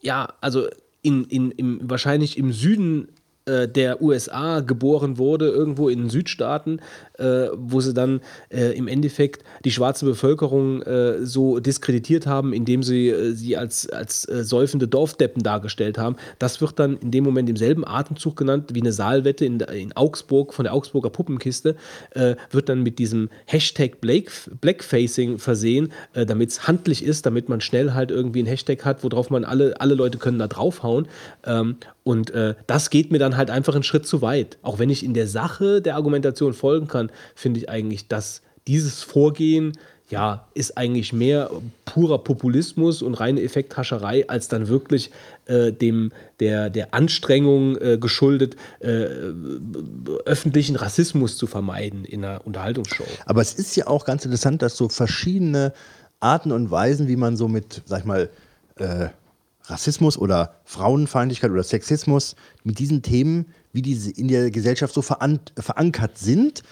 ja, 0.02 0.28
also 0.40 0.68
in, 1.00 1.24
in, 1.24 1.50
im, 1.52 1.80
wahrscheinlich 1.84 2.36
im 2.36 2.52
Süden 2.52 3.08
äh, 3.44 3.66
der 3.66 4.00
USA 4.02 4.60
geboren 4.60 5.18
wurde, 5.18 5.48
irgendwo 5.48 5.88
in 5.88 6.00
den 6.00 6.10
Südstaaten, 6.10 6.80
äh, 7.22 7.50
wo 7.54 7.80
sie 7.80 7.94
dann 7.94 8.20
äh, 8.50 8.76
im 8.76 8.88
Endeffekt 8.88 9.44
die 9.64 9.70
schwarze 9.70 10.04
Bevölkerung 10.04 10.82
äh, 10.82 11.24
so 11.24 11.60
diskreditiert 11.60 12.26
haben, 12.26 12.52
indem 12.52 12.82
sie 12.82 13.08
äh, 13.08 13.32
sie 13.32 13.56
als, 13.56 13.88
als 13.88 14.28
äh, 14.28 14.44
säufende 14.44 14.88
Dorfdeppen 14.88 15.42
dargestellt 15.42 15.98
haben. 15.98 16.16
Das 16.38 16.60
wird 16.60 16.78
dann 16.78 16.98
in 16.98 17.10
dem 17.10 17.24
Moment 17.24 17.48
im 17.48 17.56
selben 17.56 17.86
Atemzug 17.86 18.36
genannt 18.36 18.70
wie 18.72 18.80
eine 18.80 18.92
Saalwette 18.92 19.44
in, 19.44 19.60
in 19.60 19.92
Augsburg 19.96 20.52
von 20.52 20.64
der 20.64 20.74
Augsburger 20.74 21.10
Puppenkiste, 21.10 21.76
äh, 22.10 22.34
wird 22.50 22.68
dann 22.68 22.82
mit 22.82 22.98
diesem 22.98 23.28
Hashtag 23.46 24.00
Blake, 24.00 24.30
Blackfacing 24.60 25.38
versehen, 25.38 25.92
damit 26.12 26.50
es 26.50 26.66
handlich 26.66 27.04
ist, 27.04 27.26
damit 27.26 27.48
man 27.48 27.60
schnell 27.60 27.92
halt 27.92 28.10
irgendwie 28.10 28.42
ein 28.42 28.46
Hashtag 28.46 28.84
hat, 28.84 29.04
worauf 29.04 29.30
man 29.30 29.44
alle, 29.44 29.80
alle 29.80 29.94
Leute 29.94 30.18
können 30.18 30.38
da 30.38 30.48
draufhauen. 30.48 31.06
Ähm, 31.44 31.76
und 32.04 32.32
das 32.66 32.90
geht 32.90 33.12
mir 33.12 33.18
dann 33.18 33.36
halt 33.36 33.50
einfach 33.50 33.74
einen 33.74 33.84
Schritt 33.84 34.06
zu 34.06 34.22
weit. 34.22 34.58
Auch 34.62 34.78
wenn 34.78 34.90
ich 34.90 35.04
in 35.04 35.14
der 35.14 35.28
Sache 35.28 35.80
der 35.80 35.94
Argumentation 35.94 36.52
folgen 36.52 36.88
kann, 36.88 37.11
finde 37.34 37.60
ich 37.60 37.68
eigentlich, 37.68 38.08
dass 38.08 38.42
dieses 38.66 39.02
Vorgehen 39.02 39.72
ja, 40.12 40.46
ist 40.52 40.76
eigentlich 40.76 41.14
mehr 41.14 41.50
purer 41.86 42.18
Populismus 42.18 43.00
und 43.00 43.14
reine 43.14 43.40
Effekthascherei, 43.40 44.28
als 44.28 44.46
dann 44.46 44.68
wirklich 44.68 45.10
äh, 45.46 45.72
dem, 45.72 46.12
der, 46.38 46.68
der 46.68 46.92
Anstrengung 46.92 47.78
äh, 47.78 47.96
geschuldet, 47.96 48.56
äh, 48.80 49.06
öffentlichen 50.26 50.76
Rassismus 50.76 51.38
zu 51.38 51.46
vermeiden 51.46 52.04
in 52.04 52.22
einer 52.22 52.46
Unterhaltungsshow. 52.46 53.06
Aber 53.24 53.40
es 53.40 53.54
ist 53.54 53.74
ja 53.74 53.86
auch 53.86 54.04
ganz 54.04 54.26
interessant, 54.26 54.60
dass 54.60 54.76
so 54.76 54.90
verschiedene 54.90 55.72
Arten 56.20 56.52
und 56.52 56.70
Weisen, 56.70 57.08
wie 57.08 57.16
man 57.16 57.38
so 57.38 57.48
mit, 57.48 57.80
sag 57.86 58.00
ich 58.00 58.04
mal, 58.04 58.28
äh, 58.76 59.08
Rassismus 59.64 60.18
oder 60.18 60.56
Frauenfeindlichkeit 60.64 61.50
oder 61.50 61.62
Sexismus 61.62 62.36
mit 62.64 62.78
diesen 62.78 63.00
Themen, 63.00 63.46
wie 63.72 63.80
diese 63.80 64.10
in 64.10 64.28
der 64.28 64.50
Gesellschaft 64.50 64.92
so 64.92 65.00
veran 65.00 65.40
verankert 65.58 66.18
sind. 66.18 66.62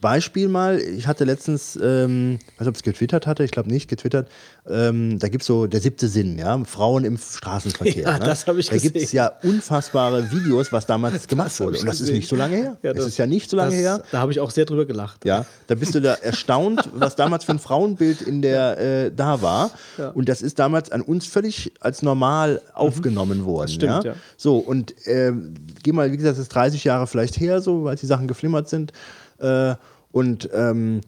Beispiel 0.00 0.48
mal, 0.48 0.78
ich 0.78 1.06
hatte 1.06 1.24
letztens, 1.24 1.76
ähm, 1.82 2.38
weiß 2.56 2.60
nicht, 2.60 2.68
ob 2.68 2.74
es 2.76 2.82
getwittert 2.82 3.26
hatte, 3.26 3.44
ich 3.44 3.50
glaube 3.50 3.68
nicht, 3.68 3.88
getwittert, 3.88 4.28
ähm, 4.68 5.18
da 5.18 5.28
gibt 5.28 5.42
es 5.42 5.46
so 5.46 5.66
der 5.66 5.80
siebte 5.80 6.08
Sinn, 6.08 6.38
ja, 6.38 6.62
Frauen 6.64 7.04
im 7.04 7.16
Straßenverkehr. 7.18 8.02
Ja, 8.08 8.18
ne? 8.18 8.24
das 8.26 8.46
hab 8.46 8.56
ich 8.56 8.68
Da 8.68 8.76
gibt 8.76 8.96
es 8.96 9.12
ja 9.12 9.32
unfassbare 9.42 10.30
Videos, 10.30 10.72
was 10.72 10.86
damals 10.86 11.26
gemacht 11.28 11.58
wurde. 11.60 11.78
Und 11.78 11.86
das 11.86 12.00
ist 12.00 12.10
nicht 12.10 12.28
so 12.28 12.36
lange 12.36 12.56
her. 12.56 12.76
Ja, 12.82 12.90
es 12.92 12.98
das- 12.98 13.06
ist 13.08 13.18
ja 13.18 13.26
nicht 13.26 13.50
so 13.50 13.56
lange 13.56 13.70
das, 13.72 13.80
her. 13.80 14.02
Da 14.12 14.18
habe 14.18 14.30
ich 14.32 14.40
auch 14.40 14.50
sehr 14.50 14.64
drüber 14.66 14.84
gelacht. 14.86 15.24
Ja, 15.24 15.46
da 15.66 15.74
bist 15.74 15.94
du 15.94 16.00
da 16.00 16.14
erstaunt, 16.14 16.88
was 16.94 17.16
damals 17.16 17.44
für 17.44 17.52
ein 17.52 17.58
Frauenbild 17.58 18.20
in 18.22 18.42
der 18.42 18.78
äh, 19.06 19.12
da 19.14 19.42
war. 19.42 19.70
Und 20.14 20.28
das 20.28 20.42
ist 20.42 20.58
damals 20.58 20.92
an 20.92 21.00
uns 21.00 21.26
völlig 21.26 21.72
als 21.80 22.02
normal 22.02 22.62
aufgenommen 22.74 23.44
worden. 23.44 23.68
stimmt, 23.68 24.04
ja? 24.04 24.12
ja. 24.12 24.14
So, 24.36 24.58
und 24.58 24.94
ähm, 25.06 25.54
geh 25.82 25.92
mal, 25.92 26.12
wie 26.12 26.16
gesagt, 26.16 26.36
das 26.36 26.42
ist 26.42 26.54
30 26.54 26.84
Jahre 26.84 27.06
vielleicht 27.06 27.40
her, 27.40 27.60
so, 27.60 27.84
weil 27.84 27.96
die 27.96 28.06
Sachen 28.06 28.28
geflimmert 28.28 28.68
sind. 28.68 28.92
Äh, 29.38 29.74
und 30.12 30.48
ähm, 30.52 31.00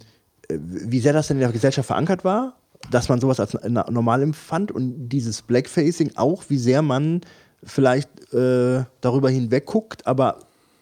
äh, 0.48 0.58
wie 0.60 1.00
sehr 1.00 1.12
das 1.12 1.28
denn 1.28 1.36
in 1.38 1.42
der 1.42 1.52
Gesellschaft 1.52 1.86
verankert 1.86 2.24
war, 2.24 2.54
dass 2.90 3.08
man 3.08 3.20
sowas 3.20 3.40
als 3.40 3.56
normal 3.62 4.22
empfand 4.22 4.72
und 4.72 5.08
dieses 5.08 5.42
Blackfacing 5.42 6.12
auch, 6.16 6.44
wie 6.48 6.58
sehr 6.58 6.82
man 6.82 7.20
vielleicht 7.62 8.32
äh, 8.32 8.84
darüber 9.00 9.28
hinweg 9.28 9.66
guckt, 9.66 10.06
aber 10.06 10.38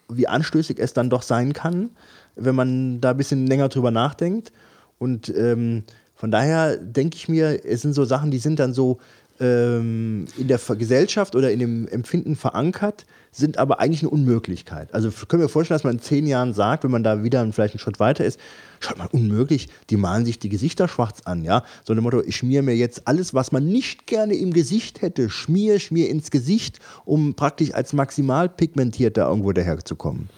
wie 0.09 0.29
anstößig 0.29 0.79
es 0.79 0.93
dann 0.93 1.11
doch 1.11 1.23
sein 1.23 1.53
kann, 1.53 1.91
wenn 2.37 2.55
man 2.55 3.01
da 3.01 3.11
ein 3.11 3.17
bisschen 3.17 3.47
länger 3.47 3.69
drüber 3.69 3.91
nachdenkt. 3.91 4.53
Und 4.99 5.29
ähm, 5.37 5.85
von 6.15 6.31
daher 6.31 6.77
denke 6.77 7.17
ich 7.17 7.29
mir, 7.29 7.65
es 7.65 7.83
sind 7.83 7.95
so 7.95 8.05
Sachen, 8.05 8.31
die 8.31 8.39
sind 8.39 8.59
dann 8.59 8.75
so 8.75 8.99
ähm, 9.41 10.27
in 10.37 10.49
der 10.49 10.59
Gesellschaft 10.59 11.37
oder 11.37 11.51
in 11.51 11.59
dem 11.59 11.89
Empfinden 11.89 12.37
verankert, 12.37 13.07
sind 13.33 13.59
aber 13.59 13.81
eigentlich 13.81 14.03
eine 14.03 14.11
Unmöglichkeit. 14.11 14.93
Also 14.95 15.11
können 15.27 15.43
wir 15.43 15.49
vorstellen, 15.49 15.77
dass 15.77 15.85
man 15.85 15.95
in 15.95 16.01
zehn 16.01 16.27
Jahren 16.27 16.55
sagt, 16.55 16.85
wenn 16.85 16.91
man 16.91 17.03
da 17.03 17.23
wieder 17.23 17.41
vielleicht 17.53 17.75
einen 17.75 17.81
Schritt 17.81 18.01
weiter 18.01 18.25
ist, 18.25 18.39
schaut 18.81 18.99
mal, 18.99 19.09
unmöglich, 19.13 19.69
die 19.91 19.97
malen 19.97 20.25
sich 20.25 20.39
die 20.39 20.49
Gesichter 20.49 20.89
schwarz 20.89 21.23
an, 21.25 21.45
ja. 21.45 21.65
So 21.85 21.95
dem 21.95 22.05
Motto, 22.05 22.23
ich 22.23 22.37
schmier 22.37 22.63
mir 22.63 22.77
jetzt 22.77 23.07
alles, 23.07 23.35
was 23.35 23.53
man 23.53 23.67
nicht 23.67 24.07
gerne 24.07 24.35
im 24.35 24.53
Gesicht 24.53 25.03
hätte, 25.03 25.31
schmier, 25.31 25.81
schmier 25.81 26.09
ins 26.09 26.31
Gesicht, 26.31 26.79
um 27.05 27.35
praktisch 27.35 27.75
als 27.75 27.93
maximal 27.93 28.49
pigmentierter 28.49 29.29
irgendwo 29.29 29.53
daherzukommen. 29.53 30.29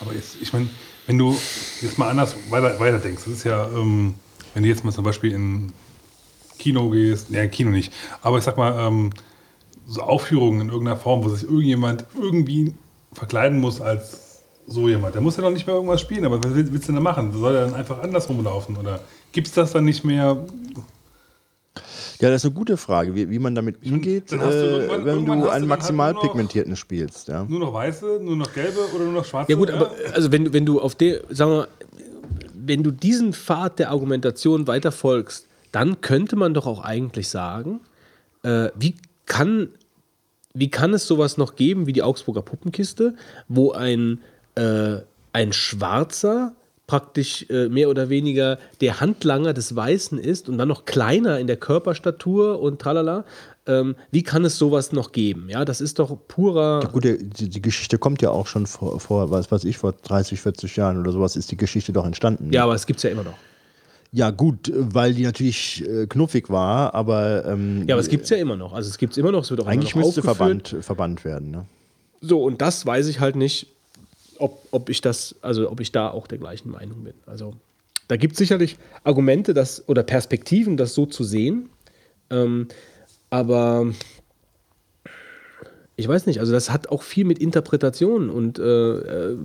Aber 0.00 0.14
jetzt, 0.14 0.36
ich 0.40 0.52
meine, 0.52 0.68
wenn 1.06 1.18
du 1.18 1.36
jetzt 1.80 1.98
mal 1.98 2.08
anders 2.08 2.36
weiter, 2.50 2.78
weiter 2.78 2.98
denkst, 2.98 3.22
das 3.24 3.34
ist 3.34 3.44
ja, 3.44 3.68
ähm, 3.68 4.14
wenn 4.54 4.62
du 4.62 4.68
jetzt 4.68 4.84
mal 4.84 4.92
zum 4.92 5.04
Beispiel 5.04 5.32
in 5.32 5.72
Kino 6.58 6.90
gehst, 6.90 7.30
ne, 7.30 7.48
Kino 7.48 7.70
nicht, 7.70 7.92
aber 8.22 8.38
ich 8.38 8.44
sag 8.44 8.56
mal, 8.56 8.86
ähm, 8.86 9.10
so 9.90 10.02
Aufführungen 10.02 10.60
in 10.60 10.68
irgendeiner 10.68 10.98
Form, 10.98 11.24
wo 11.24 11.28
sich 11.30 11.44
irgendjemand 11.44 12.04
irgendwie 12.14 12.74
verkleiden 13.14 13.58
muss 13.58 13.80
als 13.80 14.42
so 14.66 14.86
jemand, 14.86 15.14
der 15.14 15.22
muss 15.22 15.36
ja 15.38 15.42
doch 15.42 15.50
nicht 15.50 15.66
mehr 15.66 15.74
irgendwas 15.76 16.00
spielen, 16.02 16.26
aber 16.26 16.44
was 16.44 16.54
willst, 16.54 16.70
willst 16.72 16.86
du 16.88 16.92
denn 16.92 17.02
da 17.02 17.10
machen? 17.10 17.32
Soll 17.32 17.54
er 17.54 17.64
dann 17.64 17.74
einfach 17.74 18.02
andersrum 18.02 18.44
laufen 18.44 18.76
oder 18.76 19.00
gibt 19.32 19.46
es 19.46 19.54
das 19.54 19.72
dann 19.72 19.86
nicht 19.86 20.04
mehr? 20.04 20.44
Ja, 22.20 22.30
das 22.30 22.42
ist 22.42 22.46
eine 22.50 22.54
gute 22.54 22.76
Frage, 22.76 23.14
wie, 23.14 23.30
wie 23.30 23.38
man 23.38 23.54
damit 23.54 23.76
umgeht, 23.86 24.30
dann 24.32 24.40
hast 24.40 24.54
du 24.54 24.58
äh, 24.58 24.66
irgendwann- 24.86 25.04
wenn 25.04 25.14
irgendwann 25.14 25.38
du 25.40 25.44
hast 25.46 25.52
einen 25.52 25.62
halt 25.70 25.78
maximal 25.80 26.12
noch- 26.12 26.22
pigmentierten 26.22 26.76
spielst. 26.76 27.28
Ja. 27.28 27.44
Nur 27.44 27.60
noch 27.60 27.72
weiße, 27.72 28.18
nur 28.22 28.36
noch 28.36 28.52
gelbe 28.52 28.80
oder 28.94 29.04
nur 29.04 29.12
noch 29.14 29.24
schwarze? 29.24 29.52
Ja 29.52 29.56
gut, 29.56 29.70
aber 29.70 29.92
also 30.12 30.30
wenn, 30.32 30.44
du- 30.46 30.52
wenn 30.52 30.66
du 30.66 30.80
auf 30.80 30.94
der, 30.96 31.20
sagen 31.30 31.50
wir, 31.52 31.56
mal, 31.58 31.68
wenn 32.54 32.82
du 32.82 32.90
diesen 32.90 33.32
Pfad 33.32 33.78
der 33.78 33.90
Argumentation 33.90 34.66
weiter 34.66 34.92
folgst, 34.92 35.46
dann 35.72 36.00
könnte 36.00 36.36
man 36.36 36.52
doch 36.54 36.66
auch 36.66 36.82
eigentlich 36.84 37.28
sagen, 37.28 37.80
äh, 38.42 38.68
wie 38.74 38.96
kann 39.24 39.68
wie 40.54 40.70
kann 40.70 40.94
es 40.94 41.06
sowas 41.06 41.36
noch 41.36 41.56
geben 41.56 41.86
wie 41.86 41.92
die 41.92 42.02
Augsburger 42.02 42.42
Puppenkiste, 42.42 43.14
wo 43.48 43.72
ein, 43.72 44.20
äh, 44.54 44.96
ein 45.32 45.52
Schwarzer 45.52 46.52
praktisch 46.86 47.44
äh, 47.50 47.68
mehr 47.68 47.90
oder 47.90 48.08
weniger 48.08 48.58
der 48.80 48.98
Handlanger 49.00 49.52
des 49.52 49.76
Weißen 49.76 50.18
ist 50.18 50.48
und 50.48 50.56
dann 50.56 50.68
noch 50.68 50.86
kleiner 50.86 51.38
in 51.38 51.46
der 51.46 51.58
Körperstatur 51.58 52.60
und 52.60 52.80
tralala. 52.80 53.24
Ähm, 53.66 53.94
wie 54.10 54.22
kann 54.22 54.46
es 54.46 54.56
sowas 54.56 54.92
noch 54.92 55.12
geben? 55.12 55.48
Ja, 55.50 55.66
das 55.66 55.82
ist 55.82 55.98
doch 55.98 56.16
purer. 56.28 56.88
Gut, 56.90 57.04
der- 57.04 57.18
die, 57.18 57.50
die 57.50 57.60
Geschichte 57.60 57.98
kommt 57.98 58.22
ja 58.22 58.30
auch 58.30 58.46
schon 58.46 58.66
vor, 58.66 58.98
vor, 59.00 59.30
was 59.30 59.52
weiß 59.52 59.64
ich, 59.64 59.76
vor 59.76 59.92
30, 59.92 60.40
40 60.40 60.76
Jahren 60.76 60.98
oder 60.98 61.12
sowas 61.12 61.36
ist 61.36 61.50
die 61.50 61.58
Geschichte 61.58 61.92
doch 61.92 62.06
entstanden. 62.06 62.50
Ja, 62.54 62.64
aber 62.64 62.74
es 62.74 62.86
gibt 62.86 62.96
es 62.96 63.02
ja 63.02 63.10
immer 63.10 63.24
noch. 63.24 63.34
Ja, 64.10 64.30
gut, 64.30 64.72
weil 64.74 65.12
die 65.12 65.24
natürlich 65.24 65.86
äh, 65.86 66.06
knuffig 66.06 66.48
war, 66.48 66.94
aber, 66.94 67.44
ähm, 67.44 67.84
Ja, 67.86 67.94
aber 67.94 68.00
es 68.00 68.08
gibt 68.08 68.24
es 68.24 68.30
ja 68.30 68.38
immer 68.38 68.56
noch. 68.56 68.72
Also 68.72 68.88
es 68.88 68.96
gibt 68.96 69.12
es 69.12 69.18
immer 69.18 69.32
noch, 69.32 69.42
es 69.42 69.50
wird 69.50 69.60
auch 69.60 69.66
eigentlich 69.66 69.94
immer 69.94 70.00
noch 70.00 70.06
müsste 70.06 70.20
aufgeführt. 70.20 70.68
verbannt, 70.68 70.84
verbannt 70.84 71.24
werden. 71.24 71.50
Ne? 71.50 71.66
So, 72.22 72.42
und 72.42 72.62
das 72.62 72.86
weiß 72.86 73.06
ich 73.08 73.20
halt 73.20 73.36
nicht, 73.36 73.66
ob, 74.38 74.66
ob 74.70 74.88
ich 74.88 75.02
das, 75.02 75.34
also 75.42 75.70
ob 75.70 75.80
ich 75.80 75.92
da 75.92 76.10
auch 76.10 76.26
der 76.26 76.38
gleichen 76.38 76.70
Meinung 76.70 77.04
bin. 77.04 77.14
Also 77.26 77.54
da 78.08 78.16
gibt 78.16 78.32
es 78.32 78.38
sicherlich 78.38 78.78
Argumente 79.04 79.52
das, 79.52 79.86
oder 79.88 80.02
Perspektiven, 80.02 80.78
das 80.78 80.94
so 80.94 81.04
zu 81.04 81.22
sehen. 81.22 81.68
Ähm, 82.30 82.68
aber 83.28 83.92
ich 85.96 86.08
weiß 86.08 86.26
nicht, 86.26 86.40
also 86.40 86.52
das 86.52 86.70
hat 86.70 86.88
auch 86.88 87.02
viel 87.02 87.24
mit 87.24 87.38
Interpretation 87.38 88.30
und 88.30 88.58
äh, 88.58 88.62
äh, 88.62 89.36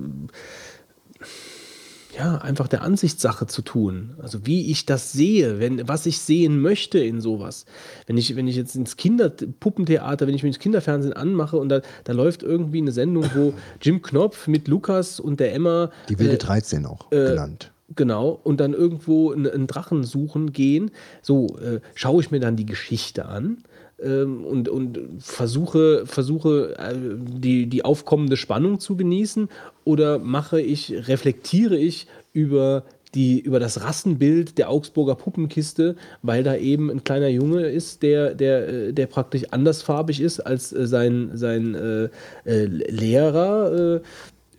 ja, 2.16 2.36
einfach 2.38 2.68
der 2.68 2.82
Ansichtssache 2.82 3.46
zu 3.46 3.62
tun. 3.62 4.14
Also 4.22 4.46
wie 4.46 4.70
ich 4.70 4.86
das 4.86 5.12
sehe, 5.12 5.58
wenn, 5.60 5.86
was 5.88 6.06
ich 6.06 6.18
sehen 6.18 6.60
möchte 6.60 6.98
in 6.98 7.20
sowas. 7.20 7.66
Wenn 8.06 8.16
ich, 8.16 8.36
wenn 8.36 8.48
ich 8.48 8.56
jetzt 8.56 8.76
ins 8.76 8.96
Kinderpuppentheater, 8.96 10.26
wenn 10.26 10.34
ich 10.34 10.42
mir 10.42 10.50
das 10.50 10.58
Kinderfernsehen 10.58 11.12
anmache 11.12 11.56
und 11.56 11.68
da, 11.68 11.80
da 12.04 12.12
läuft 12.12 12.42
irgendwie 12.42 12.78
eine 12.78 12.92
Sendung, 12.92 13.28
wo 13.34 13.54
Jim 13.80 14.02
Knopf 14.02 14.46
mit 14.46 14.68
Lukas 14.68 15.20
und 15.20 15.40
der 15.40 15.54
Emma 15.54 15.90
Die 16.08 16.18
wilde 16.18 16.38
13 16.38 16.86
auch 16.86 17.10
genannt. 17.10 17.72
Genau, 17.96 18.40
und 18.42 18.60
dann 18.60 18.72
irgendwo 18.72 19.30
einen, 19.32 19.46
einen 19.46 19.66
Drachen 19.66 20.04
suchen 20.04 20.52
gehen. 20.52 20.90
So, 21.20 21.58
äh, 21.58 21.80
schaue 21.94 22.22
ich 22.22 22.30
mir 22.30 22.40
dann 22.40 22.56
die 22.56 22.66
Geschichte 22.66 23.26
an 23.26 23.58
und, 23.98 24.68
und 24.68 24.98
versuche, 25.18 26.04
versuche 26.06 26.76
äh, 26.78 26.94
die, 26.96 27.66
die 27.66 27.84
aufkommende 27.84 28.36
Spannung 28.36 28.80
zu 28.80 28.96
genießen 28.96 29.48
oder 29.84 30.18
mache 30.18 30.60
ich, 30.60 31.08
reflektiere 31.08 31.76
ich 31.76 32.06
über 32.32 32.84
die, 33.14 33.40
über 33.40 33.60
das 33.60 33.82
Rassenbild 33.82 34.58
der 34.58 34.68
Augsburger 34.70 35.14
Puppenkiste, 35.14 35.96
weil 36.22 36.42
da 36.42 36.56
eben 36.56 36.90
ein 36.90 37.04
kleiner 37.04 37.28
Junge 37.28 37.68
ist, 37.68 38.02
der, 38.02 38.34
der, 38.34 38.68
äh, 38.68 38.92
der 38.92 39.06
praktisch 39.06 39.44
andersfarbig 39.50 40.20
ist 40.20 40.40
als 40.40 40.72
äh, 40.72 40.86
sein, 40.86 41.30
sein 41.34 41.74
äh, 41.74 42.08
Lehrer, 42.44 44.00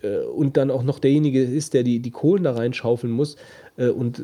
äh, 0.02 0.16
und 0.34 0.56
dann 0.56 0.70
auch 0.70 0.82
noch 0.82 0.98
derjenige 0.98 1.42
ist, 1.42 1.74
der 1.74 1.82
die, 1.82 2.00
die 2.00 2.10
Kohlen 2.10 2.44
da 2.44 2.52
reinschaufeln 2.52 3.12
muss. 3.12 3.36
Und 3.76 4.22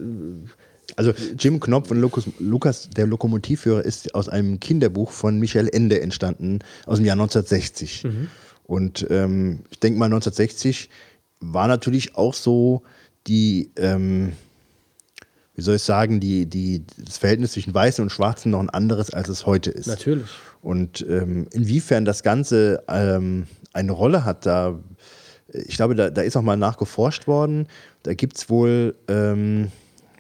Also 0.97 1.13
Jim 1.39 1.61
Knopf 1.61 1.91
und 1.91 1.99
Lukas, 1.99 2.25
Lukas, 2.39 2.91
der 2.91 3.07
Lokomotivführer, 3.07 3.83
ist 3.85 4.15
aus 4.15 4.29
einem 4.29 4.61
Kinderbuch 4.61 5.11
von 5.11 5.39
Michael 5.39 5.69
Ende 5.73 6.01
entstanden, 6.01 6.61
aus 6.87 6.99
dem 6.99 7.07
Jahr 7.07 7.15
1960. 7.15 8.05
Und 8.65 9.07
ähm, 9.11 9.65
ich 9.71 9.81
denke 9.81 9.99
mal, 9.99 10.07
1960 10.07 10.91
war 11.41 11.69
natürlich 11.69 12.15
auch 12.17 12.35
so 12.35 12.83
die, 13.27 13.71
ähm, 13.77 14.33
wie 15.55 15.63
soll 15.63 15.77
ich 15.77 15.83
sagen, 15.83 16.21
die, 16.21 16.47
die, 16.47 16.85
das 16.99 17.19
Verhältnis 17.19 17.53
zwischen 17.53 17.75
Weißen 17.75 18.03
und 18.03 18.11
Schwarzen 18.11 18.51
noch 18.51 18.61
ein 18.61 18.71
anderes, 18.71 19.11
als 19.11 19.29
es 19.29 19.47
heute 19.47 19.71
ist. 19.71 19.87
natürlich. 19.87 20.29
Und 20.61 21.05
ähm, 21.09 21.49
inwiefern 21.53 22.05
das 22.05 22.23
Ganze 22.23 22.85
ähm, 22.89 23.47
eine 23.73 23.93
Rolle 23.93 24.25
hat, 24.25 24.47
da, 24.47 24.79
ich 25.49 25.77
glaube, 25.77 25.95
da, 25.95 26.11
da 26.11 26.23
ist 26.23 26.37
auch 26.37 26.43
mal 26.43 26.57
nachgeforscht 26.57 27.27
worden. 27.27 27.67
Da 28.05 28.15
gibt 28.15 28.39
es 28.39 28.49
wohl, 28.49 28.95
ähm, 29.09 29.73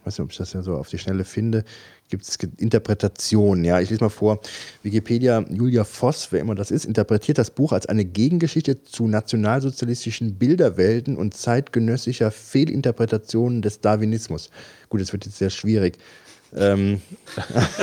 ich 0.02 0.06
weiß 0.06 0.18
nicht, 0.18 0.24
ob 0.24 0.32
ich 0.32 0.38
das 0.38 0.52
ja 0.52 0.62
so 0.62 0.76
auf 0.76 0.88
die 0.88 0.98
Schnelle 0.98 1.24
finde, 1.24 1.64
gibt 2.08 2.24
es 2.24 2.36
Interpretationen. 2.58 3.64
Ja, 3.64 3.80
ich 3.80 3.88
lese 3.88 4.02
mal 4.02 4.10
vor. 4.10 4.40
Wikipedia, 4.82 5.44
Julia 5.48 5.84
Voss, 5.84 6.32
wer 6.32 6.40
immer 6.40 6.56
das 6.56 6.72
ist, 6.72 6.84
interpretiert 6.84 7.38
das 7.38 7.52
Buch 7.52 7.70
als 7.70 7.86
eine 7.86 8.04
Gegengeschichte 8.04 8.82
zu 8.82 9.06
nationalsozialistischen 9.06 10.34
Bilderwelten 10.34 11.16
und 11.16 11.34
zeitgenössischer 11.34 12.32
Fehlinterpretationen 12.32 13.62
des 13.62 13.80
Darwinismus. 13.80 14.50
Gut, 14.88 15.00
das 15.00 15.12
wird 15.12 15.24
jetzt 15.24 15.38
sehr 15.38 15.50
schwierig. 15.50 15.98
Ähm, 16.54 17.00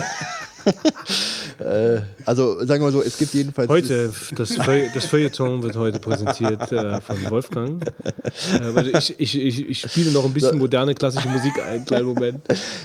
äh, 1.60 2.02
also 2.26 2.66
sagen 2.66 2.82
wir 2.82 2.88
mal 2.88 2.92
so, 2.92 3.02
es 3.02 3.18
gibt 3.18 3.34
jedenfalls. 3.34 3.70
Heute, 3.70 4.12
das, 4.36 4.56
Feu 4.56 4.88
das 4.94 5.06
Feuilleton 5.06 5.64
wird 5.64 5.76
heute 5.76 6.00
präsentiert 6.00 6.72
äh, 6.72 7.02
von 7.02 7.30
Wolfgang. 7.30 7.84
Äh, 8.54 8.98
ich, 8.98 9.20
ich, 9.20 9.40
ich, 9.40 9.70
ich 9.70 9.82
spiele 9.82 10.12
noch 10.12 10.26
ein 10.26 10.34
bisschen 10.34 10.58
moderne 10.58 10.96
klassische 10.96 11.30
Musik 11.30 11.62
einen 11.64 11.86
kleinen 11.86 12.08
Moment. 12.08 12.42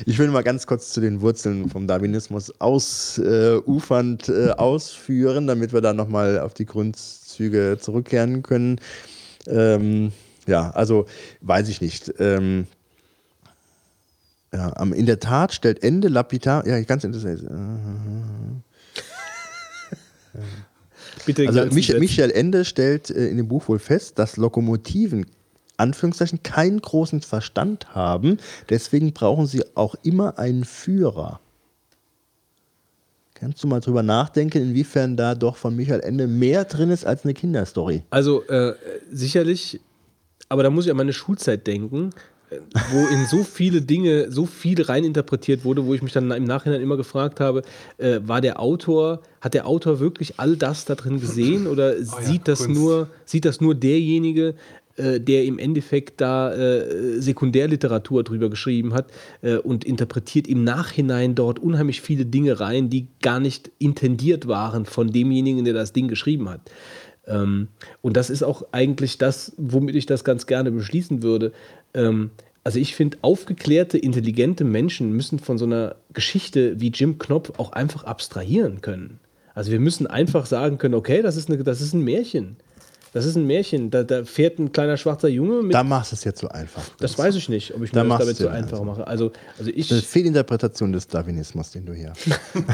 Ich 0.07 0.19
will 0.19 0.29
mal 0.29 0.43
ganz 0.43 0.67
kurz 0.67 0.93
zu 0.93 1.01
den 1.01 1.21
Wurzeln 1.21 1.71
vom 1.71 1.87
Darwinismus 1.87 2.53
ausufernd 2.61 4.29
äh, 4.29 4.51
ausführen, 4.51 5.47
damit 5.47 5.73
wir 5.73 5.81
da 5.81 5.93
nochmal 5.93 6.41
auf 6.41 6.55
die 6.55 6.67
Grundzüge 6.67 7.79
zurückkehren 7.81 8.43
können. 8.43 8.81
Ähm, 9.47 10.13
ja, 10.47 10.71
also 10.71 11.07
weiß 11.41 11.69
ich 11.69 11.81
nicht. 11.81 12.13
Ähm, 12.19 12.67
ja, 14.55 14.73
am- 14.77 14.93
in 14.93 15.07
der 15.07 15.19
Tat 15.21 15.53
stellt 15.53 15.83
Ende 15.83 16.09
lapidar, 16.09 16.67
ja, 16.67 16.81
ganz 16.83 17.05
interessant. 17.05 17.43
Bitte 21.27 21.47
Also 21.47 21.65
Mich. 21.75 21.93
Michael 21.99 22.31
Ende 22.31 22.65
stellt 22.65 23.11
äh, 23.11 23.29
in 23.29 23.37
dem 23.37 23.49
Buch 23.49 23.69
wohl 23.69 23.79
fest, 23.79 24.19
dass 24.19 24.37
Lokomotiven 24.37 25.27
Anführungszeichen 25.77 26.43
keinen 26.43 26.81
großen 26.81 27.21
Verstand 27.23 27.95
haben, 27.95 28.39
deswegen 28.71 29.13
brauchen 29.13 29.47
sie 29.47 29.65
auch 29.75 29.97
immer 30.05 30.39
einen 30.39 30.65
Führer. 30.65 31.41
Kannst 33.35 33.63
du 33.65 33.67
mal 33.67 33.81
drüber 33.81 34.05
nachdenken, 34.05 34.63
inwiefern 34.63 35.17
da 35.17 35.35
doch 35.35 35.57
von 35.57 35.75
Michael 35.75 36.01
Ende 36.01 36.29
mehr 36.29 36.65
drin 36.65 36.91
ist 36.91 37.05
als 37.05 37.25
eine 37.25 37.35
Kinderstory? 37.35 38.05
Also 38.11 38.45
äh, 38.47 38.75
sicherlich, 39.11 39.81
aber 40.49 40.63
da 40.63 40.71
muss 40.71 40.85
ich 40.85 40.93
an 40.93 40.97
meine 40.97 41.13
Schulzeit 41.13 41.67
denken, 41.67 42.11
wo 42.91 43.07
in 43.07 43.27
so 43.27 43.45
viele 43.45 43.83
Dinge, 43.83 44.31
so 44.31 44.47
viel 44.47 44.81
reininterpretiert 44.83 45.65
wurde, 45.65 45.87
wo 45.87 45.95
ich 45.95 46.03
mich 46.03 46.13
dann 46.13 46.31
im 46.31 46.45
Nachhinein 46.45 46.81
immer 46.81 46.97
gefragt 46.97 47.41
habe, 47.41 47.63
äh, 47.99 48.21
war 48.25 48.41
der 48.41 48.61
Autor, 48.61 49.23
hat 49.41 49.55
der 49.55 49.67
Autor 49.67 50.01
wirklich 50.01 50.35
all 50.39 50.57
das 50.57 50.85
da 50.85 50.95
drin 50.95 51.21
gesehen 51.21 51.67
oder 51.69 52.03
sieht, 52.03 52.49
das 52.49 52.65
Kunst. 52.65 52.81
nur, 52.81 53.09
sieht 53.25 53.45
das 53.45 53.61
nur 53.61 53.75
derjenige, 53.75 54.55
äh, 54.97 55.21
der 55.21 55.45
im 55.45 55.59
Endeffekt 55.59 56.21
da 56.21 56.55
äh, 56.55 57.21
Sekundärliteratur 57.21 58.23
drüber 58.23 58.49
geschrieben 58.49 58.95
hat 58.95 59.11
äh, 59.43 59.57
und 59.57 59.85
interpretiert 59.85 60.47
im 60.47 60.63
Nachhinein 60.63 61.35
dort 61.35 61.59
unheimlich 61.59 62.01
viele 62.01 62.27
Dinge 62.27 62.61
rein, 62.61 62.91
die 62.91 63.09
gar 63.21 63.41
nicht 63.41 63.73
intendiert 63.81 64.47
waren 64.47 64.87
von 64.87 65.11
demjenigen, 65.11 65.65
der 65.65 65.75
das 65.75 65.93
Ding 65.93 66.07
geschrieben 66.07 66.49
hat. 66.49 66.61
Ähm, 67.27 67.69
und 68.03 68.17
das 68.17 68.31
ist 68.31 68.43
auch 68.43 68.67
eigentlich 68.71 69.19
das, 69.19 69.53
womit 69.57 69.97
ich 69.97 70.07
das 70.07 70.23
ganz 70.25 70.47
gerne 70.47 70.71
beschließen 70.71 71.23
würde. 71.23 71.53
Ähm, 71.95 72.31
also 72.65 72.79
ich 72.79 72.97
finde, 72.97 73.19
aufgeklärte, 73.21 73.99
intelligente 73.99 74.65
Menschen 74.65 75.13
müssen 75.13 75.39
von 75.39 75.59
so 75.59 75.67
einer 75.67 75.97
Geschichte 76.13 76.81
wie 76.81 76.89
Jim 76.89 77.19
Knopf 77.19 77.53
auch 77.59 77.73
einfach 77.73 78.05
abstrahieren 78.05 78.81
können. 78.81 79.21
Also 79.55 79.71
wir 79.71 79.81
müssen 79.81 80.07
einfach 80.07 80.47
sagen 80.47 80.79
können, 80.79 80.95
okay, 80.95 81.23
das 81.23 81.37
ist, 81.37 81.49
eine, 81.51 81.63
das 81.63 81.81
ist 81.81 81.93
ein 81.93 82.01
Märchen. 82.01 82.57
Das 83.13 83.25
ist 83.27 83.37
ein 83.37 83.47
Märchen. 83.47 83.91
Da, 83.91 84.03
da 84.03 84.25
fährt 84.25 84.59
ein 84.59 84.73
kleiner 84.73 84.97
schwarzer 84.97 85.29
Junge 85.29 85.63
mit. 85.63 85.73
Da 85.75 85.85
machst 85.85 86.11
du 86.11 86.17
es 86.17 86.25
jetzt 86.25 86.41
so 86.41 86.49
einfach. 86.49 86.83
das 86.99 87.17
weiß 87.17 87.37
ich 87.37 87.49
nicht, 87.49 87.73
ob 87.73 87.83
ich 87.83 87.93
Da 87.93 88.03
mir 88.03 88.11
das 88.11 88.19
damit 88.21 88.37
so 88.37 88.49
einfach 88.49 88.73
also. 88.81 88.85
mache. 88.85 89.07
Also, 89.07 89.31
also 89.57 89.71
ich. 89.73 89.93
Eine 89.93 90.03
Fehlinterpretation 90.03 90.93
des 90.93 91.07
Darwinismus, 91.07 91.71
den 91.71 91.87
du 91.87 91.93
hier. 91.93 92.13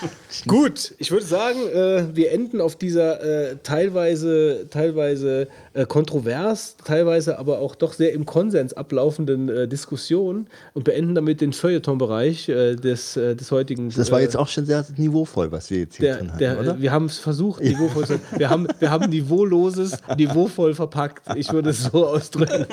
Gut, 0.46 0.94
ich 0.98 1.10
würde 1.10 1.24
sagen, 1.24 1.58
äh, 1.68 2.14
wir 2.14 2.32
enden 2.32 2.60
auf 2.60 2.76
dieser 2.76 3.22
äh, 3.22 3.56
teilweise, 3.62 4.66
teilweise 4.70 5.48
äh, 5.72 5.86
kontrovers, 5.86 6.76
teilweise 6.84 7.38
aber 7.38 7.58
auch 7.58 7.74
doch 7.74 7.92
sehr 7.92 8.12
im 8.12 8.26
Konsens 8.26 8.72
ablaufenden 8.72 9.48
äh, 9.48 9.68
Diskussion 9.68 10.46
und 10.74 10.84
beenden 10.84 11.14
damit 11.14 11.40
den 11.40 11.52
Feuilleton-Bereich 11.52 12.48
äh, 12.48 12.76
des, 12.76 13.16
äh, 13.16 13.34
des 13.34 13.50
heutigen. 13.50 13.90
Das 13.90 14.10
war 14.10 14.20
jetzt 14.20 14.36
auch 14.36 14.48
schon 14.48 14.66
sehr 14.66 14.84
niveauvoll, 14.96 15.50
was 15.52 15.70
wir 15.70 15.78
jetzt 15.80 15.96
hier 15.96 16.06
der, 16.06 16.16
drin 16.16 16.28
hatten, 16.28 16.38
der, 16.38 16.60
oder? 16.60 16.80
Wir 16.80 16.92
haben 16.92 17.06
es 17.06 17.18
versucht, 17.18 17.62
niveauvoll 17.62 18.06
zu 18.06 18.20
wir 18.36 18.50
haben, 18.50 18.66
wir 18.78 18.90
haben 18.90 19.10
Niveauloses, 19.10 19.98
niveauvoll 20.16 20.74
verpackt. 20.74 21.36
Ich 21.36 21.52
würde 21.52 21.70
es 21.70 21.84
so 21.84 22.06
ausdrücken. 22.08 22.66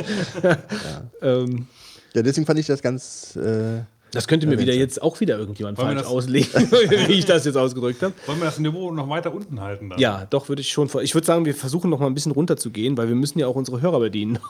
ähm, 1.21 1.67
Ja, 2.13 2.21
deswegen 2.21 2.45
fand 2.45 2.59
ich 2.59 2.67
das 2.67 2.81
ganz. 2.81 3.35
Äh, 3.35 3.81
das 4.13 4.27
könnte 4.27 4.47
mir 4.47 4.57
wieder 4.59 4.73
jetzt 4.73 5.01
auch 5.01 5.19
wieder 5.19 5.37
irgendjemand 5.37 5.77
Wollen 5.77 5.95
falsch 5.97 6.07
auslegen, 6.07 6.71
wie 6.71 7.13
ich 7.13 7.25
das 7.25 7.43
jetzt 7.45 7.55
ausgedrückt 7.57 8.01
habe. 8.01 8.13
Wollen 8.27 8.39
wir 8.39 8.45
das 8.45 8.59
Niveau 8.59 8.91
noch 8.91 9.09
weiter 9.09 9.33
unten 9.33 9.59
halten 9.59 9.89
dann? 9.89 9.99
Ja, 9.99 10.25
doch, 10.29 10.47
würde 10.49 10.61
ich 10.61 10.69
schon. 10.69 10.87
vor- 10.89 11.01
Ich 11.01 11.13
würde 11.15 11.25
sagen, 11.27 11.45
wir 11.45 11.55
versuchen 11.55 11.89
noch 11.89 11.99
mal 11.99 12.05
ein 12.07 12.13
bisschen 12.13 12.31
runterzugehen, 12.31 12.97
weil 12.97 13.07
wir 13.09 13.15
müssen 13.15 13.39
ja 13.39 13.47
auch 13.47 13.55
unsere 13.55 13.81
Hörer 13.81 13.99
bedienen. 13.99 14.39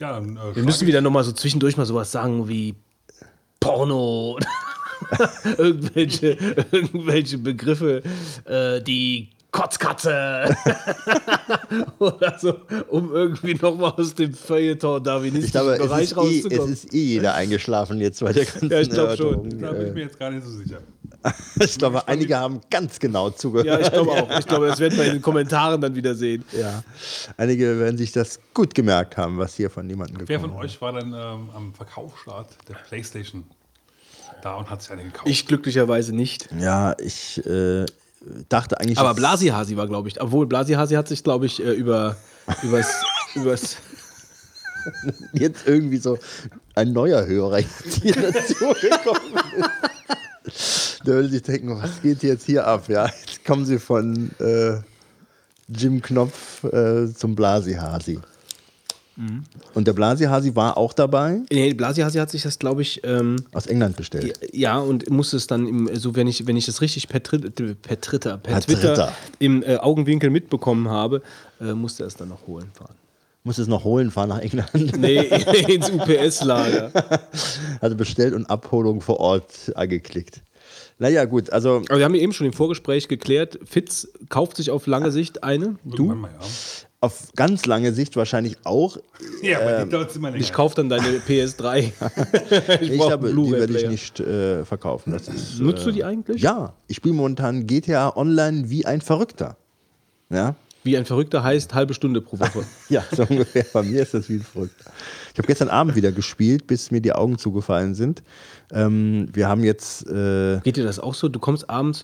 Ja, 0.00 0.12
dann, 0.12 0.36
äh, 0.36 0.54
Wir 0.56 0.62
müssen 0.62 0.86
wieder 0.86 1.00
noch 1.00 1.10
mal 1.10 1.24
so 1.24 1.32
zwischendurch 1.32 1.76
mal 1.76 1.86
sowas 1.86 2.12
sagen 2.12 2.48
wie 2.48 2.74
Porno. 3.60 4.36
oder 4.36 4.46
irgendwelche, 5.58 6.36
irgendwelche 6.70 7.38
Begriffe, 7.38 8.02
äh, 8.44 8.80
die 8.82 9.30
Kotzkatze 9.50 10.54
oder 11.98 12.38
so, 12.38 12.54
um 12.88 13.14
irgendwie 13.14 13.54
noch 13.54 13.76
mal 13.76 13.90
aus 13.90 14.14
dem 14.14 14.34
Feuilleton 14.34 15.02
darwinistischen 15.02 15.52
glaube, 15.52 15.72
es 15.72 15.78
Bereich 15.78 16.04
ist, 16.04 16.12
eh, 16.12 16.14
rauszukommen. 16.16 16.72
es 16.72 16.84
ist 16.84 16.94
eh 16.94 17.04
jeder 17.04 17.34
eingeschlafen 17.34 18.00
jetzt 18.00 18.20
bei 18.20 18.32
der 18.32 18.44
ganzen 18.44 18.70
Ja, 18.70 18.80
ich 18.80 18.90
glaub 18.90 19.16
schon. 19.16 19.58
Da 19.58 19.72
bin 19.72 19.88
ich 19.88 19.94
mir 19.94 20.02
jetzt 20.02 20.18
gar 20.18 20.30
nicht 20.30 20.44
so 20.44 20.50
sicher. 20.50 20.80
Ich 21.60 21.76
glaube, 21.76 22.06
einige 22.06 22.38
haben 22.38 22.60
ganz 22.70 22.98
genau 22.98 23.30
zugehört. 23.30 23.66
ja, 23.66 23.80
ich 23.80 23.90
glaube 23.90 24.12
auch. 24.12 24.38
Ich 24.38 24.46
glaube, 24.46 24.68
das 24.68 24.78
werden 24.78 24.96
wir 24.96 25.06
in 25.06 25.12
den 25.14 25.22
Kommentaren 25.28 25.80
dann 25.80 25.94
wieder 25.94 26.14
sehen. 26.14 26.44
Ja. 26.52 26.84
Einige 27.36 27.78
werden 27.80 27.98
sich 27.98 28.12
das 28.12 28.38
gut 28.54 28.74
gemerkt 28.74 29.16
haben, 29.16 29.38
was 29.38 29.56
hier 29.56 29.68
von 29.68 29.86
niemandem 29.86 30.28
Wer 30.28 30.38
gekommen 30.38 30.54
von 30.54 30.64
euch 30.64 30.80
war 30.80 30.92
dann 30.92 31.12
ähm, 31.12 31.50
am 31.54 31.74
Verkaufsstart 31.74 32.50
der 32.68 32.74
Playstation 32.74 33.44
da 34.42 34.54
und 34.54 34.70
hat 34.70 34.82
sich 34.82 34.92
eine 34.92 35.04
gekauft? 35.04 35.28
Ich 35.28 35.46
glücklicherweise 35.46 36.14
nicht. 36.14 36.48
Ja, 36.58 36.94
ich 36.98 37.44
äh, 37.46 37.86
dachte 38.48 38.80
eigentlich. 38.80 38.98
Aber 38.98 39.14
Blasihasi 39.14 39.76
war, 39.76 39.86
glaube 39.86 40.08
ich. 40.08 40.20
Obwohl 40.20 40.46
Blasihasi 40.46 40.94
hat 40.94 41.08
sich, 41.08 41.22
glaube 41.22 41.46
ich, 41.46 41.62
äh, 41.62 41.72
über 41.72 42.16
übers, 42.62 42.86
übers 43.34 43.76
jetzt 45.32 45.66
irgendwie 45.66 45.98
so 45.98 46.18
ein 46.74 46.92
neuer 46.92 47.26
Hörer 47.26 47.58
hier 48.02 48.14
dazugekommen 48.14 49.34
ist. 50.44 51.00
Der 51.06 51.14
würde 51.14 51.28
sich 51.28 51.42
denken, 51.42 51.80
was 51.80 52.00
geht 52.02 52.22
jetzt 52.22 52.46
hier 52.46 52.66
ab? 52.66 52.88
Ja, 52.88 53.06
jetzt 53.06 53.44
kommen 53.44 53.66
sie 53.66 53.78
von 53.78 54.30
äh, 54.40 54.78
Jim 55.68 56.00
Knopf 56.00 56.64
äh, 56.64 57.12
zum 57.12 57.34
Blasihasi. 57.34 58.18
Mhm. 59.18 59.42
Und 59.74 59.88
der 59.88 59.92
Blasihasi 59.94 60.54
war 60.54 60.76
auch 60.76 60.92
dabei, 60.92 61.40
Nee, 61.50 61.74
Blasihasi 61.74 62.18
hat 62.18 62.30
sich 62.30 62.42
das, 62.44 62.58
glaube 62.60 62.82
ich, 62.82 63.00
ähm, 63.04 63.36
aus 63.52 63.66
England 63.66 63.96
bestellt. 63.96 64.38
ja, 64.52 64.78
und 64.78 65.10
musste 65.10 65.36
es 65.36 65.48
dann, 65.48 65.66
im, 65.66 65.90
so 65.96 66.14
wenn 66.14 66.28
ich, 66.28 66.46
wenn 66.46 66.56
ich 66.56 66.66
das 66.66 66.80
richtig 66.80 67.08
per, 67.08 67.20
Tri 67.22 67.38
per 67.40 68.00
Twitter, 68.00 68.38
per 68.38 68.52
Per 68.54 68.60
Twitter 68.62 68.94
Twitter. 68.94 69.12
im 69.40 69.62
äh, 69.64 69.76
Augenwinkel 69.76 70.30
mitbekommen 70.30 70.88
habe, 70.88 71.20
äh, 71.60 71.72
musste 71.72 72.04
er 72.04 72.06
es 72.06 72.14
dann 72.16 72.28
noch 72.28 72.46
holen 72.46 72.70
fahren. 72.72 72.94
Muss 73.42 73.58
es 73.58 73.66
noch 73.66 73.82
holen, 73.84 74.10
fahren 74.12 74.28
nach 74.28 74.38
England. 74.40 74.70
Nee, 74.98 75.18
ins 75.68 75.90
UPS-Lager. 75.90 76.92
Also 77.80 77.96
bestellt 77.96 78.34
und 78.34 78.46
Abholung 78.46 79.00
vor 79.00 79.18
Ort 79.20 79.72
angeklickt. 79.74 80.42
Naja, 81.00 81.24
gut, 81.24 81.50
also 81.50 81.82
Aber 81.88 81.98
wir 81.98 82.04
haben 82.04 82.14
ja 82.14 82.20
eben 82.20 82.32
schon 82.32 82.46
im 82.46 82.52
Vorgespräch 82.52 83.08
geklärt, 83.08 83.58
Fitz 83.64 84.08
kauft 84.28 84.56
sich 84.56 84.70
auf 84.70 84.86
lange 84.86 85.10
Sicht 85.12 85.42
eine. 85.44 85.76
Du? 85.84 86.06
mal, 86.06 86.30
ja. 86.32 86.46
Auf 87.00 87.28
ganz 87.36 87.66
lange 87.66 87.92
Sicht 87.92 88.16
wahrscheinlich 88.16 88.56
auch. 88.64 88.96
Ja, 89.42 89.60
aber 89.60 89.78
Ähm, 89.78 89.84
die 89.84 89.92
dauert 89.92 90.16
immer 90.16 90.30
länger. 90.30 90.42
Ich 90.42 90.52
kaufe 90.52 90.74
dann 90.74 90.88
deine 90.88 91.18
PS3. 91.18 91.78
ich 92.80 92.90
Ich 92.90 93.00
einen 93.00 93.36
die 93.36 93.52
werde 93.52 93.78
ich 93.78 93.88
nicht 93.88 94.20
äh, 94.20 94.64
verkaufen. 94.64 95.12
Das 95.12 95.28
ist, 95.28 95.60
Nutzt 95.60 95.86
du 95.86 95.90
äh, 95.90 95.92
die 95.92 96.04
eigentlich? 96.04 96.42
Ja, 96.42 96.74
ich 96.88 96.96
spiele 96.96 97.14
momentan 97.14 97.66
GTA 97.66 98.16
Online 98.16 98.68
wie 98.68 98.84
ein 98.84 99.00
Verrückter. 99.00 99.56
Ja, 100.30 100.56
Wie 100.82 100.96
ein 100.96 101.06
Verrückter 101.06 101.42
heißt, 101.42 101.72
halbe 101.72 101.94
Stunde 101.94 102.20
pro 102.20 102.38
Woche. 102.38 102.64
ja 102.88 103.04
so 103.12 103.24
ungefähr. 103.24 103.64
Bei 103.72 103.82
mir 103.82 104.02
ist 104.02 104.14
das 104.14 104.28
wie 104.28 104.34
ein 104.34 104.42
Verrückter. 104.42 104.90
Ich 105.32 105.38
habe 105.38 105.46
gestern 105.46 105.68
Abend 105.68 105.94
wieder 105.94 106.10
gespielt, 106.12 106.66
bis 106.66 106.90
mir 106.90 107.00
die 107.00 107.12
Augen 107.12 107.38
zugefallen 107.38 107.94
sind. 107.94 108.22
Ähm, 108.72 109.28
wir 109.32 109.48
haben 109.48 109.62
jetzt. 109.62 110.06
Äh, 110.08 110.60
Geht 110.64 110.76
dir 110.76 110.84
das 110.84 110.98
auch 110.98 111.14
so? 111.14 111.28
Du 111.28 111.38
kommst 111.38 111.70
abends. 111.70 112.02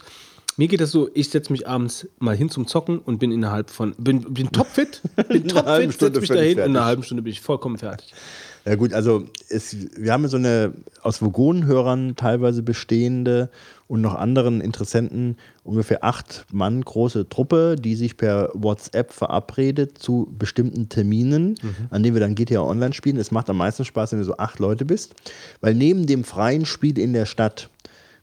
Mir 0.57 0.69
geht 0.69 0.81
das 0.81 0.93
so, 0.93 1.11
ich 1.15 1.31
setze 1.31 1.53
mich 1.53 1.67
abends 1.67 2.09
mal 2.19 2.37
hin 2.37 2.49
zum 2.49 2.67
Zocken 2.67 2.99
und 2.99 3.19
bin 3.19 3.33
innerhalb 3.33 3.71
von, 3.71 3.95
bin, 3.99 4.35
bin 4.35 4.53
topfit, 4.53 5.03
bin 5.29 5.49
topfit, 5.49 5.99
setze 5.99 6.21
mich 6.21 6.29
da 6.29 6.35
völlig 6.35 6.51
hin 6.51 6.51
und 6.51 6.51
in 6.51 6.57
fertig. 6.57 6.65
einer 6.65 6.85
halben 6.85 7.03
Stunde 7.03 7.23
bin 7.23 7.33
ich 7.33 7.41
vollkommen 7.41 7.79
fertig. 7.79 8.15
Ja 8.65 8.77
gut, 8.77 8.95
also 8.95 9.27
es, 9.51 9.77
wir 9.97 10.13
haben 10.13 10.27
so 10.27 10.39
eine 10.39 10.73
aus 11.03 11.21
Vogonenhörern 11.21 12.17
teilweise 12.17 12.63
bestehende 12.63 13.51
und 13.89 14.01
noch 14.01 14.15
anderen 14.15 14.63
Interessenten 14.63 15.37
ungefähr 15.65 16.03
acht 16.03 16.47
Mann 16.51 16.81
große 16.81 17.29
Truppe, 17.29 17.77
die 17.79 17.95
sich 17.95 18.17
per 18.17 18.51
WhatsApp 18.55 19.13
verabredet 19.13 19.99
zu 19.99 20.33
bestimmten 20.39 20.89
Terminen, 20.89 21.57
an 21.91 22.03
denen 22.03 22.15
wir 22.15 22.21
dann 22.21 22.35
GTA 22.35 22.63
Online 22.63 22.95
spielen. 22.95 23.19
Es 23.19 23.31
macht 23.31 23.51
am 23.51 23.59
meisten 23.59 23.85
Spaß, 23.85 24.13
wenn 24.13 24.21
du 24.21 24.25
so 24.25 24.39
acht 24.39 24.59
Leute 24.61 24.87
bist, 24.87 25.15
weil 25.61 25.75
neben 25.75 26.07
dem 26.07 26.25
freien 26.25 26.65
Spiel 26.65 26.99
in 26.99 27.13
der 27.13 27.27
Stadt 27.27 27.69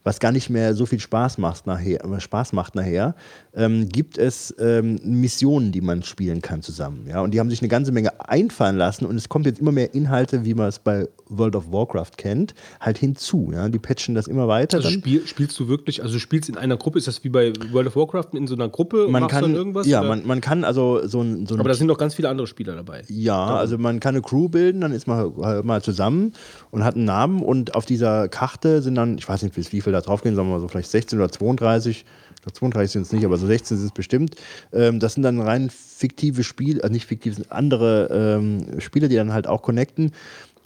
was 0.03 0.19
gar 0.19 0.31
nicht 0.31 0.49
mehr 0.49 0.73
so 0.73 0.85
viel 0.85 0.99
Spaß 0.99 1.37
macht 1.37 1.67
nachher, 1.67 2.03
äh, 2.03 2.19
Spaß 2.19 2.53
macht 2.53 2.75
nachher, 2.75 3.15
ähm, 3.53 3.89
gibt 3.89 4.17
es 4.17 4.55
ähm, 4.59 4.99
Missionen, 5.03 5.71
die 5.71 5.81
man 5.81 6.03
spielen 6.03 6.41
kann 6.41 6.61
zusammen. 6.61 7.05
Ja? 7.07 7.21
Und 7.21 7.31
die 7.31 7.39
haben 7.39 7.49
sich 7.49 7.61
eine 7.61 7.67
ganze 7.67 7.91
Menge 7.91 8.11
einfallen 8.29 8.77
lassen 8.77 9.05
und 9.05 9.15
es 9.15 9.29
kommt 9.29 9.45
jetzt 9.45 9.59
immer 9.59 9.71
mehr 9.71 9.93
Inhalte, 9.93 10.45
wie 10.45 10.53
man 10.53 10.67
es 10.67 10.79
bei 10.79 11.07
World 11.27 11.55
of 11.55 11.71
Warcraft 11.71 12.11
kennt, 12.17 12.53
halt 12.79 12.97
hinzu. 12.97 13.51
Ja? 13.53 13.67
Die 13.67 13.79
patchen 13.79 14.15
das 14.15 14.27
immer 14.27 14.47
weiter. 14.47 14.77
Also 14.77 14.89
spiel, 14.89 15.27
spielst 15.27 15.59
du 15.59 15.67
wirklich, 15.67 16.01
also 16.01 16.13
du 16.13 16.19
spielst 16.19 16.49
in 16.49 16.57
einer 16.57 16.77
Gruppe, 16.77 16.97
ist 16.97 17.07
das 17.07 17.23
wie 17.23 17.29
bei 17.29 17.51
World 17.71 17.87
of 17.87 17.95
Warcraft 17.95 18.33
in 18.33 18.47
so 18.47 18.55
einer 18.55 18.69
Gruppe 18.69 19.07
man 19.09 19.27
kann, 19.27 19.53
irgendwas? 19.53 19.85
ja, 19.85 20.01
man, 20.01 20.25
man 20.25 20.39
kann 20.39 20.63
also 20.63 21.05
so 21.05 21.21
ein, 21.21 21.45
so 21.45 21.55
Aber 21.55 21.69
da 21.69 21.75
sind 21.75 21.87
noch 21.87 21.97
ganz 21.97 22.15
viele 22.15 22.29
andere 22.29 22.47
Spieler 22.47 22.75
dabei. 22.75 23.03
Ja, 23.09 23.55
also 23.55 23.77
man 23.77 23.99
kann 23.99 24.15
eine 24.15 24.21
Crew 24.21 24.47
bilden, 24.47 24.81
dann 24.81 24.93
ist 24.93 25.07
man 25.07 25.33
halt 25.41 25.65
mal 25.65 25.81
zusammen 25.81 26.33
und 26.69 26.83
hat 26.83 26.95
einen 26.95 27.05
Namen 27.05 27.41
und 27.41 27.75
auf 27.75 27.85
dieser 27.85 28.29
Karte 28.29 28.81
sind 28.81 28.95
dann, 28.95 29.17
ich 29.17 29.27
weiß 29.27 29.43
nicht, 29.43 29.57
wie 29.57 29.81
viel 29.81 29.93
da 29.93 30.01
drauf 30.01 30.21
gehen, 30.21 30.35
sagen 30.35 30.47
wir 30.47 30.55
mal 30.55 30.61
so 30.61 30.67
vielleicht 30.67 30.89
16 30.89 31.19
oder 31.19 31.29
32, 31.29 31.91
ich 31.91 32.05
glaube 32.41 32.57
32 32.57 32.91
sind 32.91 33.01
es 33.03 33.11
nicht, 33.11 33.25
aber 33.25 33.37
so 33.37 33.47
16 33.47 33.77
sind 33.77 33.87
es 33.87 33.93
bestimmt. 33.93 34.35
Ähm, 34.73 34.99
das 34.99 35.13
sind 35.13 35.23
dann 35.23 35.39
rein 35.39 35.69
fiktive 35.69 36.43
Spiele, 36.43 36.83
also 36.83 36.93
nicht 36.93 37.05
fiktive, 37.05 37.35
sind 37.35 37.51
andere 37.51 38.39
ähm, 38.39 38.79
Spiele, 38.79 39.09
die 39.09 39.15
dann 39.15 39.33
halt 39.33 39.47
auch 39.47 39.61
connecten. 39.61 40.11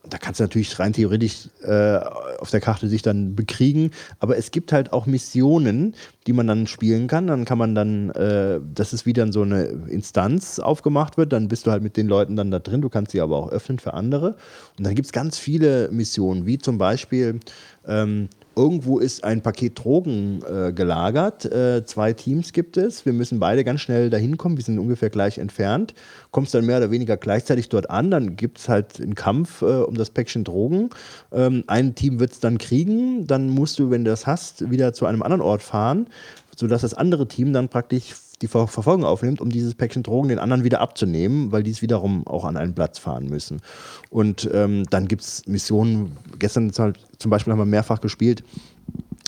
Da 0.07 0.17
kannst 0.19 0.39
du 0.39 0.43
natürlich 0.43 0.77
rein 0.79 0.93
theoretisch 0.93 1.49
äh, 1.63 1.97
auf 2.39 2.51
der 2.51 2.61
Karte 2.61 2.87
sich 2.87 3.01
dann 3.01 3.35
bekriegen, 3.35 3.91
aber 4.19 4.37
es 4.37 4.51
gibt 4.51 4.71
halt 4.71 4.93
auch 4.93 5.07
Missionen, 5.07 5.95
die 6.27 6.33
man 6.33 6.45
dann 6.45 6.67
spielen 6.67 7.07
kann. 7.07 7.25
Dann 7.27 7.45
kann 7.45 7.57
man 7.57 7.73
dann, 7.73 8.11
äh, 8.11 8.59
das 8.73 8.93
ist 8.93 9.05
wieder 9.05 9.31
so 9.31 9.41
eine 9.41 9.63
Instanz 9.63 10.59
aufgemacht 10.59 11.17
wird, 11.17 11.33
dann 11.33 11.47
bist 11.47 11.65
du 11.65 11.71
halt 11.71 11.81
mit 11.81 11.97
den 11.97 12.07
Leuten 12.07 12.35
dann 12.35 12.51
da 12.51 12.59
drin, 12.59 12.81
du 12.81 12.89
kannst 12.89 13.13
sie 13.13 13.21
aber 13.21 13.37
auch 13.37 13.49
öffnen 13.49 13.79
für 13.79 13.93
andere. 13.93 14.35
Und 14.77 14.85
dann 14.85 14.93
gibt 14.93 15.07
es 15.07 15.11
ganz 15.11 15.39
viele 15.39 15.89
Missionen, 15.91 16.45
wie 16.45 16.59
zum 16.59 16.77
Beispiel 16.77 17.39
ähm, 17.87 18.29
irgendwo 18.55 18.99
ist 18.99 19.23
ein 19.23 19.41
Paket 19.41 19.83
Drogen 19.83 20.41
äh, 20.43 20.71
gelagert. 20.71 21.45
Äh, 21.45 21.85
zwei 21.85 22.13
Teams 22.13 22.53
gibt 22.53 22.77
es. 22.77 23.05
Wir 23.05 23.13
müssen 23.13 23.39
beide 23.39 23.63
ganz 23.63 23.81
schnell 23.81 24.09
dahin 24.09 24.37
kommen. 24.37 24.57
Wir 24.57 24.63
sind 24.63 24.79
ungefähr 24.79 25.09
gleich 25.09 25.37
entfernt. 25.37 25.93
Kommst 26.31 26.53
dann 26.53 26.65
mehr 26.65 26.77
oder 26.77 26.91
weniger 26.91 27.17
gleichzeitig 27.17 27.69
dort 27.69 27.89
an. 27.89 28.11
Dann 28.11 28.35
gibt 28.35 28.59
es 28.59 28.69
halt 28.69 29.01
einen 29.01 29.15
Kampf 29.15 29.61
äh, 29.61 29.65
um 29.65 29.95
das 29.95 30.09
Päckchen 30.09 30.43
Drogen. 30.43 30.89
Ähm, 31.31 31.63
ein 31.67 31.95
Team 31.95 32.19
wird 32.19 32.31
es 32.31 32.39
dann 32.39 32.57
kriegen. 32.57 33.27
Dann 33.27 33.49
musst 33.49 33.79
du, 33.79 33.91
wenn 33.91 34.05
du 34.05 34.11
das 34.11 34.25
hast, 34.25 34.69
wieder 34.71 34.93
zu 34.93 35.05
einem 35.05 35.21
anderen 35.21 35.41
Ort 35.41 35.61
fahren, 35.61 36.07
sodass 36.55 36.81
das 36.81 36.93
andere 36.93 37.27
Team 37.27 37.53
dann 37.53 37.69
praktisch 37.69 38.13
die 38.41 38.47
Ver 38.47 38.67
Verfolgung 38.67 39.05
aufnimmt, 39.05 39.41
um 39.41 39.49
dieses 39.49 39.75
Päckchen 39.75 40.03
Drogen 40.03 40.29
den 40.29 40.39
anderen 40.39 40.63
wieder 40.63 40.81
abzunehmen, 40.81 41.51
weil 41.51 41.63
die 41.63 41.71
es 41.71 41.81
wiederum 41.81 42.27
auch 42.27 42.45
an 42.45 42.57
einen 42.57 42.75
Platz 42.75 42.99
fahren 42.99 43.27
müssen. 43.27 43.61
Und 44.09 44.49
ähm, 44.53 44.83
dann 44.89 45.07
gibt 45.07 45.21
es 45.21 45.47
Missionen, 45.47 46.17
gestern 46.39 46.71
zum 46.73 46.93
Beispiel 47.29 47.51
haben 47.51 47.59
wir 47.59 47.65
mehrfach 47.65 48.01
gespielt, 48.01 48.43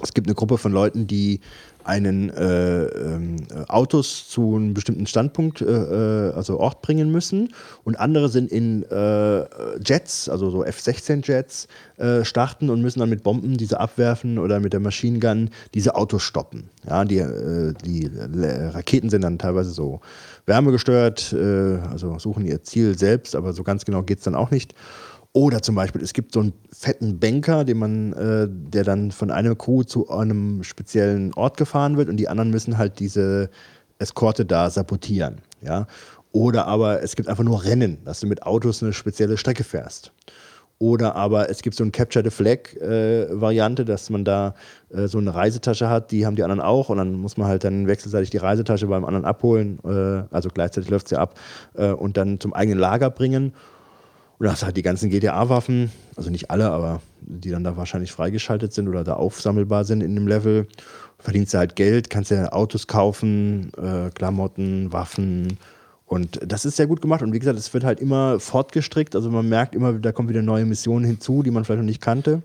es 0.03 0.13
gibt 0.13 0.27
eine 0.27 0.35
Gruppe 0.35 0.57
von 0.57 0.71
Leuten, 0.71 1.07
die 1.07 1.39
einen 1.87 2.29
äh, 2.29 2.83
ähm, 2.83 3.37
Autos 3.67 4.27
zu 4.29 4.55
einem 4.55 4.73
bestimmten 4.73 5.07
Standpunkt, 5.07 5.61
äh, 5.61 5.65
äh 5.65 6.33
also 6.33 6.59
Ort 6.59 6.81
bringen 6.81 7.11
müssen. 7.11 7.53
Und 7.83 7.95
andere 7.99 8.29
sind 8.29 8.51
in 8.51 8.83
äh, 8.83 9.45
Jets, 9.83 10.27
also 10.29 10.49
so 10.49 10.63
F-16-Jets, 10.63 11.67
äh, 11.97 12.25
starten 12.25 12.69
und 12.69 12.81
müssen 12.81 12.99
dann 12.99 13.09
mit 13.09 13.23
Bomben 13.23 13.57
diese 13.57 13.79
abwerfen 13.79 14.37
oder 14.37 14.59
mit 14.59 14.73
der 14.73 14.79
Machine 14.81 15.19
Gun 15.19 15.49
diese 15.73 15.95
Autos 15.95 16.23
stoppen. 16.23 16.69
Ja, 16.87 17.05
die, 17.05 17.19
äh, 17.19 17.73
die 17.85 18.11
Raketen 18.13 19.09
sind 19.09 19.21
dann 19.21 19.39
teilweise 19.39 19.71
so 19.71 20.01
wärmegesteuert, 20.45 21.33
also 21.33 22.17
suchen 22.19 22.45
ihr 22.45 22.63
Ziel 22.63 22.97
selbst, 22.97 23.35
aber 23.35 23.51
so 23.51 23.63
ganz 23.63 23.83
genau 23.83 24.03
geht 24.03 24.19
es 24.19 24.23
dann 24.23 24.35
auch 24.35 24.49
nicht. 24.49 24.73
Oder 25.37 25.61
zum 25.61 25.75
Beispiel, 25.75 26.01
es 26.01 26.13
gibt 26.13 26.33
so 26.33 26.39
einen 26.39 26.53
fetten 26.73 27.19
Banker, 27.19 27.63
den 27.63 27.77
man, 27.77 28.11
äh, 28.13 28.47
der 28.49 28.83
dann 28.83 29.11
von 29.11 29.29
einer 29.29 29.53
Crew 29.53 29.83
zu 29.83 30.09
einem 30.09 30.63
speziellen 30.63 31.31
Ort 31.35 31.57
gefahren 31.57 31.95
wird 31.95 32.09
und 32.09 32.17
die 32.17 32.27
anderen 32.27 32.49
müssen 32.49 32.79
halt 32.79 32.97
diese 32.97 33.51
Eskorte 33.99 34.47
da 34.47 34.71
sabotieren. 34.71 35.41
Ja? 35.61 35.85
Oder 36.31 36.65
aber 36.65 37.03
es 37.03 37.15
gibt 37.15 37.29
einfach 37.29 37.43
nur 37.43 37.63
Rennen, 37.63 37.99
dass 38.03 38.19
du 38.21 38.25
mit 38.25 38.47
Autos 38.47 38.81
eine 38.81 38.93
spezielle 38.93 39.37
Strecke 39.37 39.63
fährst. 39.63 40.11
Oder 40.79 41.15
aber 41.15 41.51
es 41.51 41.61
gibt 41.61 41.75
so 41.75 41.83
eine 41.83 41.91
Capture 41.91 42.25
the 42.25 42.31
Flag-Variante, 42.31 43.83
äh, 43.83 43.85
dass 43.85 44.09
man 44.09 44.25
da 44.25 44.55
äh, 44.89 45.05
so 45.07 45.19
eine 45.19 45.35
Reisetasche 45.35 45.87
hat, 45.87 46.09
die 46.09 46.25
haben 46.25 46.35
die 46.35 46.41
anderen 46.41 46.61
auch 46.61 46.89
und 46.89 46.97
dann 46.97 47.13
muss 47.13 47.37
man 47.37 47.47
halt 47.47 47.63
dann 47.63 47.85
wechselseitig 47.85 48.31
die 48.31 48.37
Reisetasche 48.37 48.87
beim 48.87 49.05
anderen 49.05 49.25
abholen, 49.25 49.77
äh, 49.85 50.33
also 50.33 50.49
gleichzeitig 50.51 50.89
läuft 50.89 51.09
sie 51.09 51.19
ab 51.19 51.39
äh, 51.75 51.91
und 51.91 52.17
dann 52.17 52.39
zum 52.39 52.53
eigenen 52.53 52.79
Lager 52.79 53.11
bringen. 53.11 53.53
Und 54.39 54.51
hast 54.51 54.63
halt 54.63 54.77
die 54.77 54.83
ganzen 54.83 55.09
GTA-Waffen, 55.09 55.91
also 56.15 56.29
nicht 56.29 56.51
alle, 56.51 56.69
aber 56.69 57.01
die 57.21 57.49
dann 57.49 57.63
da 57.63 57.75
wahrscheinlich 57.75 58.11
freigeschaltet 58.11 58.71
sind 58.71 58.87
oder 58.87 59.03
da 59.03 59.13
aufsammelbar 59.13 59.83
sind 59.83 60.01
in 60.01 60.13
dem 60.13 60.27
Level. 60.27 60.67
Verdienst 61.19 61.53
du 61.53 61.57
halt 61.57 61.75
Geld, 61.75 62.11
kannst 62.11 62.29
dir 62.29 62.53
Autos 62.53 62.85
kaufen, 62.85 63.71
äh, 63.77 64.11
Klamotten, 64.11 64.93
Waffen. 64.93 65.57
Und 66.05 66.39
das 66.45 66.65
ist 66.65 66.77
sehr 66.77 66.87
gut 66.87 67.01
gemacht. 67.01 67.23
Und 67.23 67.33
wie 67.33 67.39
gesagt, 67.39 67.57
es 67.57 67.73
wird 67.73 67.83
halt 67.83 67.99
immer 67.99 68.39
fortgestrickt. 68.39 69.15
Also 69.15 69.31
man 69.31 69.49
merkt 69.49 69.73
immer, 69.73 69.93
da 69.93 70.11
kommen 70.11 70.29
wieder 70.29 70.43
neue 70.43 70.65
Missionen 70.65 71.05
hinzu, 71.05 71.41
die 71.41 71.51
man 71.51 71.65
vielleicht 71.65 71.79
noch 71.79 71.85
nicht 71.85 72.01
kannte. 72.01 72.43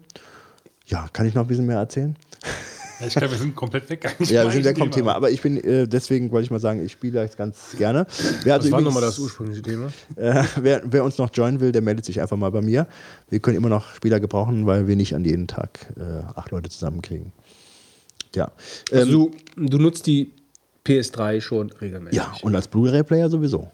Ja, 0.87 1.09
kann 1.13 1.27
ich 1.27 1.35
noch 1.35 1.43
ein 1.43 1.49
bisschen 1.49 1.67
mehr 1.67 1.79
erzählen? 1.79 2.17
Ich 3.07 3.15
glaube, 3.15 3.33
wir 3.33 3.39
sind 3.39 3.55
komplett 3.55 3.89
weg. 3.91 4.17
Ja, 4.21 4.45
wir 4.45 4.51
sind 4.51 4.65
weg 4.65 4.79
vom 4.79 4.91
Thema. 4.91 5.13
Thema. 5.13 5.17
Aber 5.17 5.31
ich 5.31 5.41
bin, 5.41 5.63
äh, 5.63 5.87
deswegen 5.87 6.31
wollte 6.31 6.45
ich 6.45 6.51
mal 6.51 6.61
sagen, 6.61 6.85
ich 6.85 6.93
spiele 6.93 7.23
das 7.23 7.37
ganz 7.37 7.77
gerne. 7.77 8.07
Wer 8.43 8.55
also 8.55 8.67
Was 8.67 8.73
war 8.73 8.81
nochmal 8.81 9.03
das 9.03 9.19
ursprüngliche 9.19 9.63
Thema? 9.63 9.93
Äh, 10.17 10.45
wer, 10.61 10.83
wer, 10.85 11.05
uns 11.05 11.19
noch 11.19 11.31
joinen 11.33 11.61
will, 11.61 11.73
der 11.73 11.83
meldet 11.83 12.05
sich 12.05 12.21
einfach 12.21 12.37
mal 12.37 12.51
bei 12.51 12.61
mir. 12.61 12.87
Wir 13.31 13.41
können 13.41 13.57
immer 13.57 13.69
noch 13.69 13.95
Spieler 13.95 14.21
gebrauchen, 14.21 14.67
weil 14.67 14.87
wir 14.87 14.95
nicht 14.95 15.15
an 15.15 15.25
jeden 15.25 15.49
Tag 15.49 15.87
äh, 15.97 16.23
acht 16.35 16.51
Leute 16.51 16.71
zusammenkriegen. 16.71 17.33
Ja. 18.35 18.53
Also 18.91 19.31
ähm, 19.31 19.35
du, 19.57 19.69
du 19.69 19.79
nutzt 19.79 20.07
die 20.07 20.33
PS3 20.87 21.41
schon 21.41 21.71
regelmäßig. 21.71 22.17
Ja, 22.17 22.35
und 22.43 22.55
als 22.55 22.69
Blu-ray-Player 22.69 23.31
sowieso. 23.31 23.71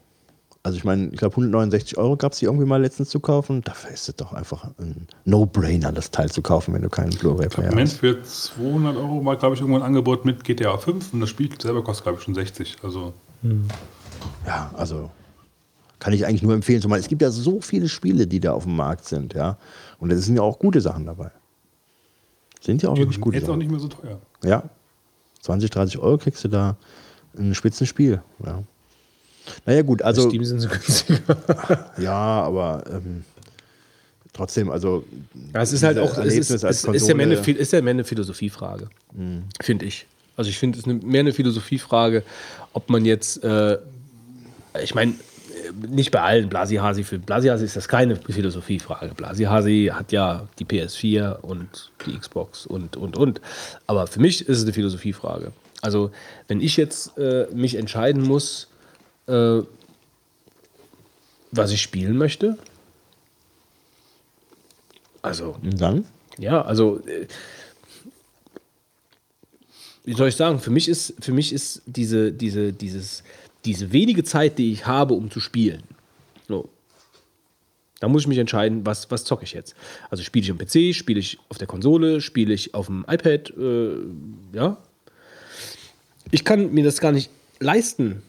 Also 0.62 0.76
ich 0.76 0.84
meine, 0.84 1.08
ich 1.08 1.18
glaube 1.18 1.32
169 1.34 1.96
Euro 1.98 2.16
gab 2.16 2.32
es 2.32 2.40
die 2.40 2.46
irgendwie 2.46 2.66
mal 2.66 2.80
letztens 2.80 3.10
zu 3.10 3.20
kaufen. 3.20 3.62
Dafür 3.62 3.90
ist 3.90 4.08
es 4.08 4.16
doch 4.16 4.32
einfach 4.32 4.64
ein 4.78 5.06
No-Brainer, 5.24 5.92
das 5.92 6.10
Teil 6.10 6.30
zu 6.30 6.42
kaufen, 6.42 6.74
wenn 6.74 6.82
du 6.82 6.88
keinen 6.88 7.10
Blu-ray-Player 7.10 7.68
hast. 7.68 7.74
Moment, 7.74 7.92
für 7.92 8.22
200 8.22 8.96
Euro 8.96 9.24
war, 9.24 9.36
glaube 9.36 9.54
ich, 9.54 9.60
irgendwo 9.60 9.78
ein 9.78 9.84
Angebot 9.84 10.24
mit 10.24 10.44
GTA 10.44 10.76
5 10.76 11.14
und 11.14 11.20
das 11.20 11.30
Spiel 11.30 11.48
selber 11.60 11.82
kostet, 11.82 12.04
glaube 12.04 12.18
ich, 12.18 12.24
schon 12.24 12.34
60. 12.34 12.76
Also. 12.82 13.14
Hm. 13.42 13.68
Ja, 14.46 14.70
also 14.76 15.10
kann 16.00 16.12
ich 16.12 16.26
eigentlich 16.26 16.42
nur 16.42 16.54
empfehlen. 16.54 16.82
Zumal 16.82 16.98
es 16.98 17.08
gibt 17.08 17.22
ja 17.22 17.30
so 17.30 17.60
viele 17.60 17.88
Spiele, 17.88 18.26
die 18.26 18.40
da 18.40 18.52
auf 18.52 18.64
dem 18.64 18.76
Markt 18.76 19.04
sind, 19.04 19.34
ja. 19.34 19.58
Und 19.98 20.12
es 20.12 20.24
sind 20.26 20.36
ja 20.36 20.42
auch 20.42 20.58
gute 20.58 20.80
Sachen 20.80 21.06
dabei. 21.06 21.30
Sind 22.60 22.82
ja 22.82 22.90
auch 22.90 22.94
die 22.94 23.02
wirklich 23.02 23.20
gute 23.20 23.36
Jetzt 23.36 23.46
Sachen. 23.46 23.54
auch 23.54 23.58
nicht 23.58 23.70
mehr 23.70 23.80
so 23.80 23.88
teuer. 23.88 24.20
Ja. 24.44 24.64
20, 25.42 25.70
30 25.70 25.98
Euro 25.98 26.18
kriegst 26.18 26.42
du 26.44 26.48
da 26.48 26.76
ein 27.36 27.54
Spitzenspiel. 27.54 28.22
Ja. 28.44 28.62
Naja, 29.66 29.82
gut, 29.82 30.02
also. 30.02 30.24
Bei 30.24 30.28
Steam 30.28 30.44
sind 30.44 30.60
sie 30.60 30.68
günstiger. 30.68 31.92
ja, 31.98 32.12
aber 32.12 32.84
ähm, 32.90 33.24
trotzdem, 34.32 34.70
also. 34.70 35.04
Ja, 35.54 35.62
es 35.62 35.72
ist 35.72 35.82
halt 35.82 35.98
auch. 35.98 36.16
Es 36.18 36.34
ist, 36.34 36.50
es 36.50 36.84
ist, 36.84 37.08
ja 37.08 37.14
mehr 37.14 37.26
eine, 37.26 37.34
ist 37.34 37.72
ja 37.72 37.82
mehr 37.82 37.92
eine 37.92 38.04
Philosophiefrage, 38.04 38.88
mhm. 39.12 39.44
finde 39.60 39.86
ich. 39.86 40.06
Also, 40.36 40.50
ich 40.50 40.58
finde 40.58 40.78
es 40.78 40.86
ist 40.86 41.02
mehr 41.02 41.20
eine 41.20 41.32
Philosophiefrage, 41.32 42.22
ob 42.72 42.90
man 42.90 43.04
jetzt. 43.04 43.42
Äh, 43.42 43.78
ich 44.82 44.94
meine, 44.94 45.14
nicht 45.88 46.10
bei 46.10 46.20
allen 46.20 46.48
Blasihasi. 46.48 47.04
Für 47.04 47.18
Blasihasi 47.18 47.64
ist 47.64 47.76
das 47.76 47.88
keine 47.88 48.16
Philosophiefrage. 48.16 49.14
Blasihasi 49.14 49.90
hat 49.92 50.12
ja 50.12 50.48
die 50.58 50.64
PS4 50.64 51.40
und 51.40 51.90
die 52.06 52.16
Xbox 52.16 52.66
und, 52.66 52.96
und, 52.96 53.16
und. 53.16 53.40
Aber 53.86 54.06
für 54.06 54.20
mich 54.20 54.42
ist 54.42 54.58
es 54.58 54.64
eine 54.64 54.72
Philosophiefrage. 54.72 55.52
Also, 55.82 56.10
wenn 56.48 56.60
ich 56.60 56.76
jetzt 56.76 57.16
äh, 57.18 57.46
mich 57.52 57.76
entscheiden 57.76 58.22
muss, 58.22 58.68
äh, 59.28 59.62
was 61.50 61.70
ich 61.70 61.80
spielen 61.80 62.16
möchte. 62.16 62.58
Also. 65.22 65.56
Und 65.62 65.80
dann? 65.80 66.06
Ja, 66.38 66.62
also. 66.62 67.00
Äh, 67.06 67.26
wie 70.04 70.14
soll 70.14 70.28
ich 70.28 70.36
sagen? 70.36 70.58
Für 70.58 70.70
mich 70.70 70.88
ist, 70.88 71.14
für 71.20 71.32
mich 71.32 71.52
ist 71.52 71.82
diese, 71.84 72.32
diese, 72.32 72.72
dieses, 72.72 73.22
diese 73.66 73.92
wenige 73.92 74.24
Zeit, 74.24 74.58
die 74.58 74.72
ich 74.72 74.86
habe, 74.86 75.12
um 75.12 75.30
zu 75.30 75.38
spielen. 75.38 75.82
So. 76.48 76.70
Da 78.00 78.08
muss 78.08 78.22
ich 78.22 78.28
mich 78.28 78.38
entscheiden, 78.38 78.86
was, 78.86 79.10
was 79.10 79.24
zocke 79.24 79.44
ich 79.44 79.52
jetzt. 79.52 79.74
Also 80.08 80.22
spiele 80.22 80.44
ich 80.44 80.50
am 80.50 80.56
PC, 80.56 80.94
spiele 80.94 81.20
ich 81.20 81.38
auf 81.50 81.58
der 81.58 81.66
Konsole, 81.66 82.22
spiele 82.22 82.54
ich 82.54 82.72
auf 82.72 82.86
dem 82.86 83.04
iPad, 83.08 83.52
äh, 83.58 83.96
ja. 84.54 84.78
Ich 86.30 86.44
kann 86.44 86.72
mir 86.72 86.84
das 86.84 87.00
gar 87.00 87.12
nicht 87.12 87.30
leisten, 87.58 88.22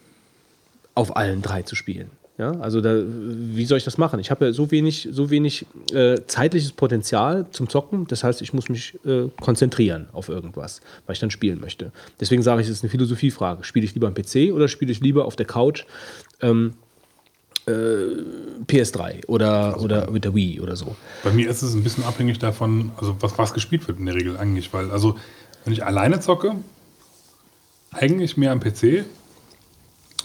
auf 0.99 1.15
allen 1.15 1.41
drei 1.41 1.61
zu 1.61 1.75
spielen. 1.75 2.11
Ja, 2.37 2.51
also 2.59 2.79
da, 2.79 3.03
wie 3.05 3.65
soll 3.65 3.77
ich 3.77 3.83
das 3.83 3.97
machen? 3.97 4.19
Ich 4.19 4.31
habe 4.31 4.45
ja 4.45 4.53
so 4.53 4.71
wenig, 4.71 5.09
so 5.11 5.29
wenig 5.29 5.65
äh, 5.91 6.15
zeitliches 6.25 6.71
Potenzial 6.71 7.45
zum 7.51 7.67
Zocken. 7.67 8.07
Das 8.07 8.23
heißt, 8.23 8.41
ich 8.41 8.53
muss 8.53 8.69
mich 8.69 8.97
äh, 9.05 9.27
konzentrieren 9.41 10.07
auf 10.13 10.29
irgendwas, 10.29 10.79
was 11.05 11.15
ich 11.15 11.19
dann 11.19 11.31
spielen 11.31 11.59
möchte. 11.59 11.91
Deswegen 12.19 12.41
sage 12.41 12.61
ich, 12.61 12.67
es 12.67 12.77
ist 12.77 12.83
eine 12.83 12.89
Philosophiefrage. 12.89 13.65
Spiele 13.65 13.85
ich 13.85 13.93
lieber 13.93 14.07
am 14.07 14.13
PC 14.13 14.53
oder 14.53 14.69
spiele 14.69 14.91
ich 14.91 15.01
lieber 15.01 15.25
auf 15.25 15.35
der 15.35 15.47
Couch 15.47 15.83
ähm, 16.41 16.75
äh, 17.65 17.71
PS3 18.67 19.25
oder, 19.27 19.73
also 19.73 19.85
oder 19.85 20.09
mit 20.09 20.23
der 20.23 20.33
Wii 20.33 20.61
oder 20.61 20.77
so? 20.77 20.95
Bei 21.23 21.31
mir 21.31 21.49
ist 21.49 21.61
es 21.61 21.73
ein 21.73 21.83
bisschen 21.83 22.05
abhängig 22.05 22.39
davon, 22.39 22.91
also 22.97 23.17
was, 23.19 23.37
was 23.37 23.53
gespielt 23.53 23.85
wird 23.89 23.99
in 23.99 24.05
der 24.05 24.15
Regel 24.15 24.37
eigentlich. 24.37 24.71
Weil, 24.73 24.91
also, 24.91 25.17
wenn 25.65 25.73
ich 25.73 25.85
alleine 25.85 26.21
zocke, 26.21 26.55
eigentlich 27.91 28.37
mehr 28.37 28.53
am 28.53 28.61
PC, 28.61 29.05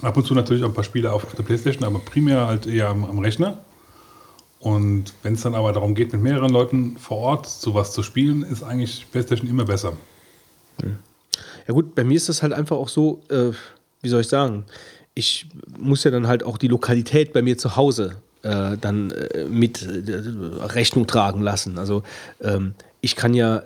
Ab 0.05 0.17
und 0.17 0.27
zu 0.27 0.35
natürlich 0.35 0.63
auch 0.65 0.69
ein 0.69 0.75
paar 0.75 0.85
Spiele 0.85 1.13
auf, 1.13 1.27
der 1.35 1.43
Playstation, 1.43 1.85
aber 1.85 1.99
primär 1.99 2.47
halt 2.47 2.67
eher 2.67 2.89
am, 2.89 3.05
am 3.05 3.19
Rechner. 3.19 3.59
Und 4.61 5.13
wenn 5.23 5.35
es 5.35 5.43
dann 5.43 5.55
aber 5.55 5.73
darum 5.73 5.95
geht, 5.95 6.13
mit 6.13 6.23
mehreren 6.23 6.51
Leuten 6.51 6.97
vor 6.97 7.19
Ort 7.19 7.47
sowas 7.47 7.93
zu 7.93 8.03
spielen, 8.03 8.43
ist 8.43 8.63
eigentlich 8.63 9.07
Playstation 9.11 9.49
immer 9.49 9.65
besser. 9.65 9.93
Ja 11.67 11.75
gut, 11.75 11.95
bei 11.95 12.05
mir 12.05 12.17
ist 12.17 12.29
das 12.29 12.43
halt 12.43 12.53
einfach 12.53 12.77
auch 12.77 12.89
so, 12.89 13.21
äh, 13.29 13.51
wie 14.01 14.09
soll 14.09 14.23
ich 14.23 14.29
sagen, 14.29 14.65
ich 15.15 15.47
muss 15.79 16.05
ja 16.05 16.11
dann 16.11 16.27
halt 16.27 16.43
auch 16.45 16.59
die 16.59 16.69
Lokalität 16.69 17.33
bei 17.33 17.43
mir 17.43 17.57
zu 17.59 17.77
Hause 17.77 18.17
äh, 18.43 18.77
dann 18.81 19.11
äh, 19.11 19.45
mit 19.45 19.83
äh, 19.83 20.21
Rechnung 20.65 21.07
tragen 21.07 21.41
lassen. 21.41 21.79
Also 21.79 22.03
ähm, 22.41 22.75
ich 23.01 23.17
kann 23.17 23.35
ja 23.35 23.63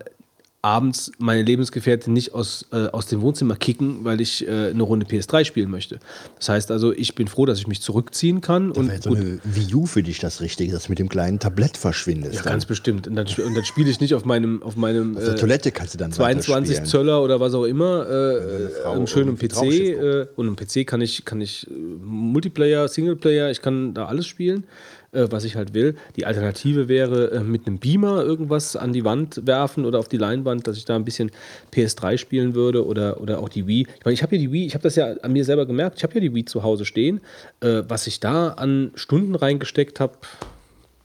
abends 0.68 1.10
meine 1.18 1.42
Lebensgefährtin 1.42 2.12
nicht 2.12 2.34
aus, 2.34 2.66
äh, 2.72 2.88
aus 2.88 3.06
dem 3.06 3.22
Wohnzimmer 3.22 3.56
kicken, 3.56 4.04
weil 4.04 4.20
ich 4.20 4.46
äh, 4.46 4.68
eine 4.68 4.82
Runde 4.82 5.06
PS3 5.06 5.44
spielen 5.46 5.70
möchte. 5.70 5.98
Das 6.36 6.50
heißt 6.50 6.70
also, 6.70 6.92
ich 6.92 7.14
bin 7.14 7.26
froh, 7.26 7.46
dass 7.46 7.58
ich 7.58 7.66
mich 7.66 7.80
zurückziehen 7.80 8.42
kann. 8.42 8.74
Da 8.74 8.80
und 8.80 9.02
so 9.02 9.14
eine 9.14 9.38
Wii 9.44 9.74
U 9.74 9.86
für 9.86 10.02
dich 10.02 10.18
das 10.18 10.42
Richtige, 10.42 10.72
dass 10.72 10.84
du 10.84 10.90
mit 10.90 10.98
dem 10.98 11.08
kleinen 11.08 11.38
Tablett 11.38 11.78
verschwindest. 11.78 12.34
Ja, 12.34 12.42
dann. 12.42 12.52
ganz 12.52 12.66
bestimmt. 12.66 13.06
Und 13.06 13.16
dann, 13.16 13.26
und 13.26 13.54
dann 13.54 13.64
spiele 13.64 13.88
ich 13.88 14.00
nicht 14.00 14.14
auf 14.14 14.26
meinem 14.26 14.62
auf 14.62 14.76
meinem 14.76 15.16
auf 15.16 15.24
der 15.24 15.34
äh, 15.34 15.36
Toilette 15.36 15.72
kannst 15.72 15.94
du 15.94 15.98
dann 15.98 16.12
22 16.12 16.84
Zöller 16.84 17.22
oder 17.22 17.40
was 17.40 17.54
auch 17.54 17.64
immer 17.64 18.06
äh, 18.06 18.86
einem 18.86 19.06
schönen 19.06 19.38
PC 19.38 19.62
äh, 19.62 20.26
und 20.36 20.48
am 20.48 20.56
PC 20.56 20.86
kann 20.86 21.00
ich 21.00 21.24
kann 21.24 21.40
ich 21.40 21.66
äh, 21.70 21.74
Multiplayer, 22.04 22.88
Singleplayer, 22.88 23.50
ich 23.50 23.62
kann 23.62 23.94
da 23.94 24.04
alles 24.04 24.26
spielen 24.26 24.64
äh, 25.12 25.26
was 25.30 25.44
ich 25.44 25.56
halt 25.56 25.74
will. 25.74 25.96
Die 26.16 26.26
Alternative 26.26 26.88
wäre 26.88 27.30
äh, 27.30 27.40
mit 27.40 27.66
einem 27.66 27.78
Beamer 27.78 28.22
irgendwas 28.22 28.76
an 28.76 28.92
die 28.92 29.04
Wand 29.04 29.46
werfen 29.46 29.84
oder 29.84 29.98
auf 29.98 30.08
die 30.08 30.18
Leinwand, 30.18 30.66
dass 30.66 30.76
ich 30.76 30.84
da 30.84 30.96
ein 30.96 31.04
bisschen 31.04 31.30
PS3 31.72 32.18
spielen 32.18 32.54
würde 32.54 32.86
oder, 32.86 33.20
oder 33.20 33.40
auch 33.40 33.48
die 33.48 33.66
Wii. 33.66 33.86
Ich 33.98 34.04
meine, 34.04 34.14
ich 34.14 34.22
habe 34.22 34.36
ja 34.36 34.42
die 34.42 34.52
Wii, 34.52 34.66
ich 34.66 34.74
habe 34.74 34.82
das 34.82 34.96
ja 34.96 35.14
an 35.22 35.32
mir 35.32 35.44
selber 35.44 35.66
gemerkt, 35.66 35.98
ich 35.98 36.02
habe 36.02 36.14
ja 36.14 36.20
die 36.20 36.34
Wii 36.34 36.44
zu 36.44 36.62
Hause 36.62 36.84
stehen. 36.84 37.20
Äh, 37.60 37.82
was 37.88 38.06
ich 38.06 38.20
da 38.20 38.48
an 38.48 38.90
Stunden 38.94 39.34
reingesteckt 39.34 40.00
habe, 40.00 40.14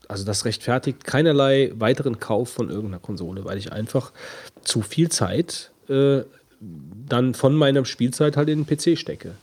also 0.07 0.25
das 0.25 0.45
rechtfertigt 0.45 1.05
keinerlei 1.05 1.71
weiteren 1.75 2.19
Kauf 2.19 2.49
von 2.49 2.69
irgendeiner 2.69 2.99
Konsole, 2.99 3.45
weil 3.45 3.57
ich 3.57 3.71
einfach 3.71 4.11
zu 4.63 4.81
viel 4.81 5.09
Zeit 5.09 5.71
äh, 5.89 6.21
dann 7.07 7.33
von 7.33 7.55
meiner 7.55 7.85
Spielzeit 7.85 8.37
halt 8.37 8.49
in 8.49 8.65
den 8.65 8.67
PC 8.67 8.97
stecke. 8.97 9.35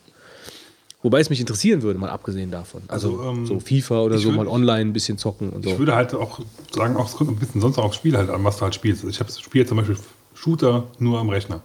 Wobei 1.02 1.20
es 1.20 1.30
mich 1.30 1.40
interessieren 1.40 1.80
würde, 1.82 1.98
mal 1.98 2.10
abgesehen 2.10 2.50
davon. 2.50 2.82
Also, 2.88 3.18
also 3.20 3.30
ähm, 3.30 3.46
so 3.46 3.58
FIFA 3.60 4.00
oder 4.02 4.18
so 4.18 4.24
würde, 4.26 4.36
mal 4.36 4.48
online 4.48 4.90
ein 4.90 4.92
bisschen 4.92 5.16
zocken 5.16 5.48
und 5.50 5.64
so. 5.64 5.70
Ich 5.70 5.78
würde 5.78 5.94
halt 5.94 6.14
auch 6.14 6.40
sagen, 6.74 6.96
auch 6.96 7.20
ein 7.20 7.36
bisschen 7.36 7.60
sonst 7.62 7.78
auch 7.78 7.84
aufs 7.84 7.96
Spiel 7.96 8.16
halt 8.18 8.28
an, 8.28 8.44
was 8.44 8.56
du 8.58 8.62
halt 8.62 8.74
spielst. 8.74 9.04
Ich 9.04 9.18
habe 9.18 9.30
Spiel 9.32 9.66
zum 9.66 9.78
Beispiel 9.78 9.96
Shooter 10.34 10.84
nur 10.98 11.18
am 11.18 11.30
Rechner. 11.30 11.62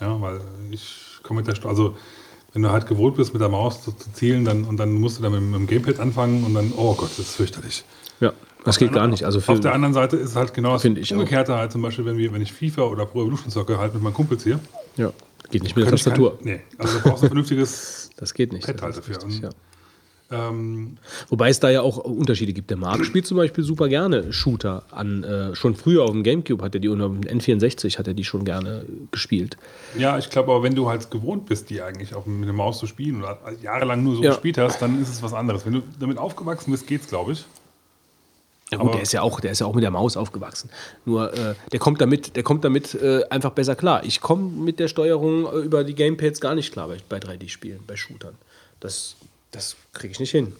Ja, 0.00 0.20
weil 0.20 0.40
ich 0.70 1.18
komme 1.22 1.40
mit 1.40 1.48
der, 1.48 1.56
St- 1.56 1.66
also 1.68 1.96
wenn 2.52 2.62
du 2.62 2.70
halt 2.70 2.86
gewohnt 2.86 3.16
bist, 3.16 3.32
mit 3.32 3.42
der 3.42 3.48
Maus 3.48 3.82
zu, 3.82 3.92
zu 3.92 4.12
zielen, 4.12 4.44
dann, 4.44 4.64
und 4.64 4.76
dann 4.76 4.92
musst 4.94 5.18
du 5.18 5.22
dann 5.22 5.32
mit, 5.32 5.40
dem- 5.40 5.50
mit 5.50 5.60
dem 5.60 5.66
Gamepad 5.66 5.98
anfangen 6.00 6.44
und 6.44 6.54
dann, 6.54 6.72
oh 6.76 6.94
Gott, 6.94 7.10
das 7.10 7.18
ist 7.20 7.34
fürchterlich. 7.36 7.84
Ja, 8.20 8.32
das 8.64 8.78
geht 8.78 8.92
gar 8.92 9.06
nicht. 9.08 9.24
Also 9.24 9.40
Auf 9.44 9.60
der 9.60 9.72
anderen 9.74 9.94
Seite 9.94 10.16
ist 10.16 10.30
es 10.30 10.36
halt 10.36 10.54
genau 10.54 10.74
das. 10.74 10.84
Umgekehrte 10.84 11.56
halt 11.56 11.72
zum 11.72 11.82
Beispiel, 11.82 12.04
wenn, 12.04 12.16
wir, 12.16 12.32
wenn 12.32 12.42
ich 12.42 12.52
FIFA 12.52 12.82
oder 12.82 13.06
Pro 13.06 13.22
Evolution 13.22 13.50
zocke, 13.50 13.78
halt 13.78 13.92
mit 13.94 14.02
meinen 14.02 14.14
Kumpels 14.14 14.44
hier. 14.44 14.60
ja, 14.96 15.12
geht 15.50 15.62
nicht 15.64 15.74
mit 15.76 15.84
der 15.84 15.90
kein- 15.90 15.98
Tastatur. 15.98 16.38
Nee, 16.42 16.60
also 16.78 16.98
du 16.98 17.02
brauchst 17.02 17.22
ein 17.24 17.28
vernünftiges 17.28 18.09
Das 18.20 18.34
geht 18.34 18.52
nicht. 18.52 18.66
Pad 18.66 18.80
das 18.82 18.90
ist 18.90 19.08
dafür. 19.08 19.24
richtig, 19.24 19.40
ja. 19.42 19.50
ähm, 20.30 20.98
Wobei 21.28 21.48
es 21.48 21.58
da 21.58 21.70
ja 21.70 21.80
auch 21.82 21.96
Unterschiede 21.96 22.52
gibt. 22.52 22.70
Der 22.70 22.76
Marc 22.76 23.04
spielt 23.04 23.26
zum 23.26 23.36
Beispiel 23.38 23.64
super 23.64 23.88
gerne 23.88 24.32
Shooter 24.32 24.84
an. 24.90 25.24
Äh, 25.24 25.54
schon 25.56 25.74
früher 25.74 26.04
auf 26.04 26.10
dem 26.12 26.22
Gamecube 26.22 26.62
hat 26.62 26.74
er 26.74 26.80
die 26.80 26.88
und 26.88 27.00
auf 27.00 27.10
dem 27.12 27.22
N64 27.40 27.98
hat 27.98 28.06
er 28.06 28.14
die 28.14 28.24
schon 28.24 28.44
gerne 28.44 28.84
gespielt. 29.10 29.56
Ja, 29.98 30.18
ich 30.18 30.30
glaube 30.30 30.52
aber, 30.52 30.62
wenn 30.62 30.74
du 30.74 30.88
halt 30.88 31.10
gewohnt 31.10 31.46
bist, 31.46 31.70
die 31.70 31.82
eigentlich 31.82 32.14
auch 32.14 32.26
mit 32.26 32.46
der 32.46 32.54
Maus 32.54 32.78
zu 32.78 32.86
spielen 32.86 33.18
oder 33.22 33.38
jahrelang 33.62 34.04
nur 34.04 34.16
so 34.16 34.22
Ja. 34.22 34.30
gespielt 34.30 34.58
hast, 34.58 34.80
dann 34.82 35.00
ist 35.02 35.08
es 35.08 35.22
was 35.22 35.32
anderes. 35.32 35.64
Wenn 35.66 35.72
du 35.72 35.82
damit 35.98 36.18
aufgewachsen 36.18 36.70
bist, 36.70 36.86
geht's, 36.86 37.08
glaube 37.08 37.32
ich. 37.32 37.44
Ja 38.70 38.78
gut, 38.78 38.88
Aber- 38.88 38.92
der 38.92 39.02
ist 39.02 39.12
ja 39.12 39.22
auch, 39.22 39.40
der 39.40 39.50
ist 39.50 39.60
ja 39.60 39.66
auch 39.66 39.74
mit 39.74 39.82
der 39.82 39.90
Maus 39.90 40.16
aufgewachsen. 40.16 40.70
Nur 41.04 41.32
äh, 41.32 41.54
der 41.72 41.80
kommt 41.80 42.00
damit, 42.00 42.36
der 42.36 42.42
kommt 42.42 42.64
damit 42.64 42.94
äh, 42.94 43.24
einfach 43.28 43.50
besser 43.50 43.74
klar. 43.74 44.04
Ich 44.04 44.20
komme 44.20 44.48
mit 44.48 44.78
der 44.78 44.88
Steuerung 44.88 45.46
äh, 45.46 45.58
über 45.58 45.82
die 45.82 45.94
Gamepads 45.94 46.40
gar 46.40 46.54
nicht 46.54 46.72
klar 46.72 46.88
bei, 46.88 46.98
bei 47.08 47.18
3D-Spielen, 47.18 47.80
bei 47.86 47.96
Shootern. 47.96 48.34
Das, 48.78 49.16
das 49.50 49.76
kriege 49.92 50.12
ich 50.12 50.20
nicht 50.20 50.30
hin. 50.30 50.52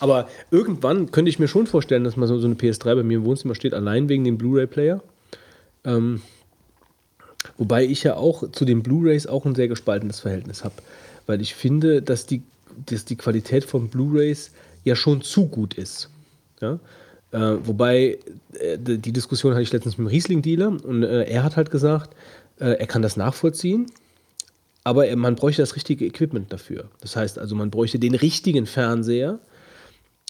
Aber 0.00 0.28
irgendwann 0.50 1.10
könnte 1.10 1.28
ich 1.28 1.38
mir 1.38 1.48
schon 1.48 1.66
vorstellen, 1.66 2.04
dass 2.04 2.16
mal 2.16 2.26
so, 2.26 2.38
so 2.38 2.46
eine 2.46 2.54
PS3 2.54 2.94
bei 2.94 3.02
mir 3.02 3.18
im 3.18 3.24
Wohnzimmer 3.24 3.54
steht, 3.54 3.74
allein 3.74 4.08
wegen 4.08 4.24
dem 4.24 4.38
Blu-ray-Player. 4.38 5.02
Ähm, 5.84 6.22
wobei 7.56 7.84
ich 7.84 8.04
ja 8.04 8.16
auch 8.16 8.50
zu 8.52 8.64
den 8.64 8.82
Blu-rays 8.82 9.26
auch 9.26 9.44
ein 9.44 9.54
sehr 9.54 9.68
gespaltenes 9.68 10.20
Verhältnis 10.20 10.64
habe. 10.64 10.74
Weil 11.26 11.40
ich 11.40 11.54
finde, 11.54 12.00
dass 12.00 12.26
die, 12.26 12.42
dass 12.86 13.04
die 13.04 13.16
Qualität 13.16 13.64
von 13.64 13.88
Blu-rays 13.88 14.52
ja 14.88 14.96
schon 14.96 15.22
zu 15.22 15.46
gut 15.46 15.74
ist. 15.74 16.10
Ja? 16.60 16.78
Äh, 17.30 17.56
wobei, 17.66 18.18
äh, 18.58 18.78
die 18.78 19.12
Diskussion 19.12 19.52
hatte 19.52 19.62
ich 19.62 19.72
letztens 19.72 19.98
mit 19.98 20.06
dem 20.06 20.10
Riesling-Dealer 20.10 20.68
und 20.84 21.02
äh, 21.02 21.24
er 21.24 21.44
hat 21.44 21.56
halt 21.56 21.70
gesagt, 21.70 22.16
äh, 22.58 22.70
er 22.70 22.86
kann 22.86 23.02
das 23.02 23.16
nachvollziehen, 23.16 23.86
aber 24.82 25.06
er, 25.06 25.16
man 25.16 25.36
bräuchte 25.36 25.62
das 25.62 25.76
richtige 25.76 26.06
Equipment 26.06 26.52
dafür. 26.52 26.86
Das 27.00 27.16
heißt 27.16 27.38
also, 27.38 27.54
man 27.54 27.70
bräuchte 27.70 27.98
den 27.98 28.14
richtigen 28.14 28.66
Fernseher 28.66 29.38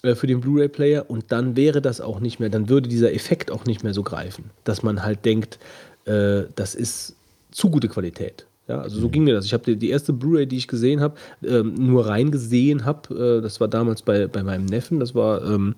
äh, 0.02 0.16
für 0.16 0.26
den 0.26 0.40
Blu-ray-Player 0.40 1.08
und 1.08 1.30
dann 1.30 1.56
wäre 1.56 1.80
das 1.80 2.00
auch 2.00 2.18
nicht 2.18 2.40
mehr, 2.40 2.48
dann 2.48 2.68
würde 2.68 2.88
dieser 2.88 3.14
Effekt 3.14 3.52
auch 3.52 3.64
nicht 3.64 3.84
mehr 3.84 3.94
so 3.94 4.02
greifen, 4.02 4.50
dass 4.64 4.82
man 4.82 5.04
halt 5.04 5.24
denkt, 5.24 5.60
äh, 6.04 6.42
das 6.56 6.74
ist 6.74 7.14
zu 7.52 7.70
gute 7.70 7.88
Qualität. 7.88 8.47
Ja, 8.68 8.82
also 8.82 9.00
so 9.00 9.08
ging 9.08 9.24
mir 9.24 9.34
das. 9.34 9.46
Ich 9.46 9.54
habe 9.54 9.64
die, 9.64 9.76
die 9.76 9.88
erste 9.88 10.12
Blu-ray, 10.12 10.46
die 10.46 10.58
ich 10.58 10.68
gesehen 10.68 11.00
habe, 11.00 11.14
ähm, 11.42 11.74
nur 11.74 12.06
reingesehen 12.06 12.84
habe, 12.84 13.38
äh, 13.38 13.42
das 13.42 13.60
war 13.60 13.68
damals 13.68 14.02
bei, 14.02 14.26
bei 14.26 14.42
meinem 14.42 14.66
Neffen, 14.66 15.00
das 15.00 15.14
war 15.14 15.42
ähm, 15.42 15.74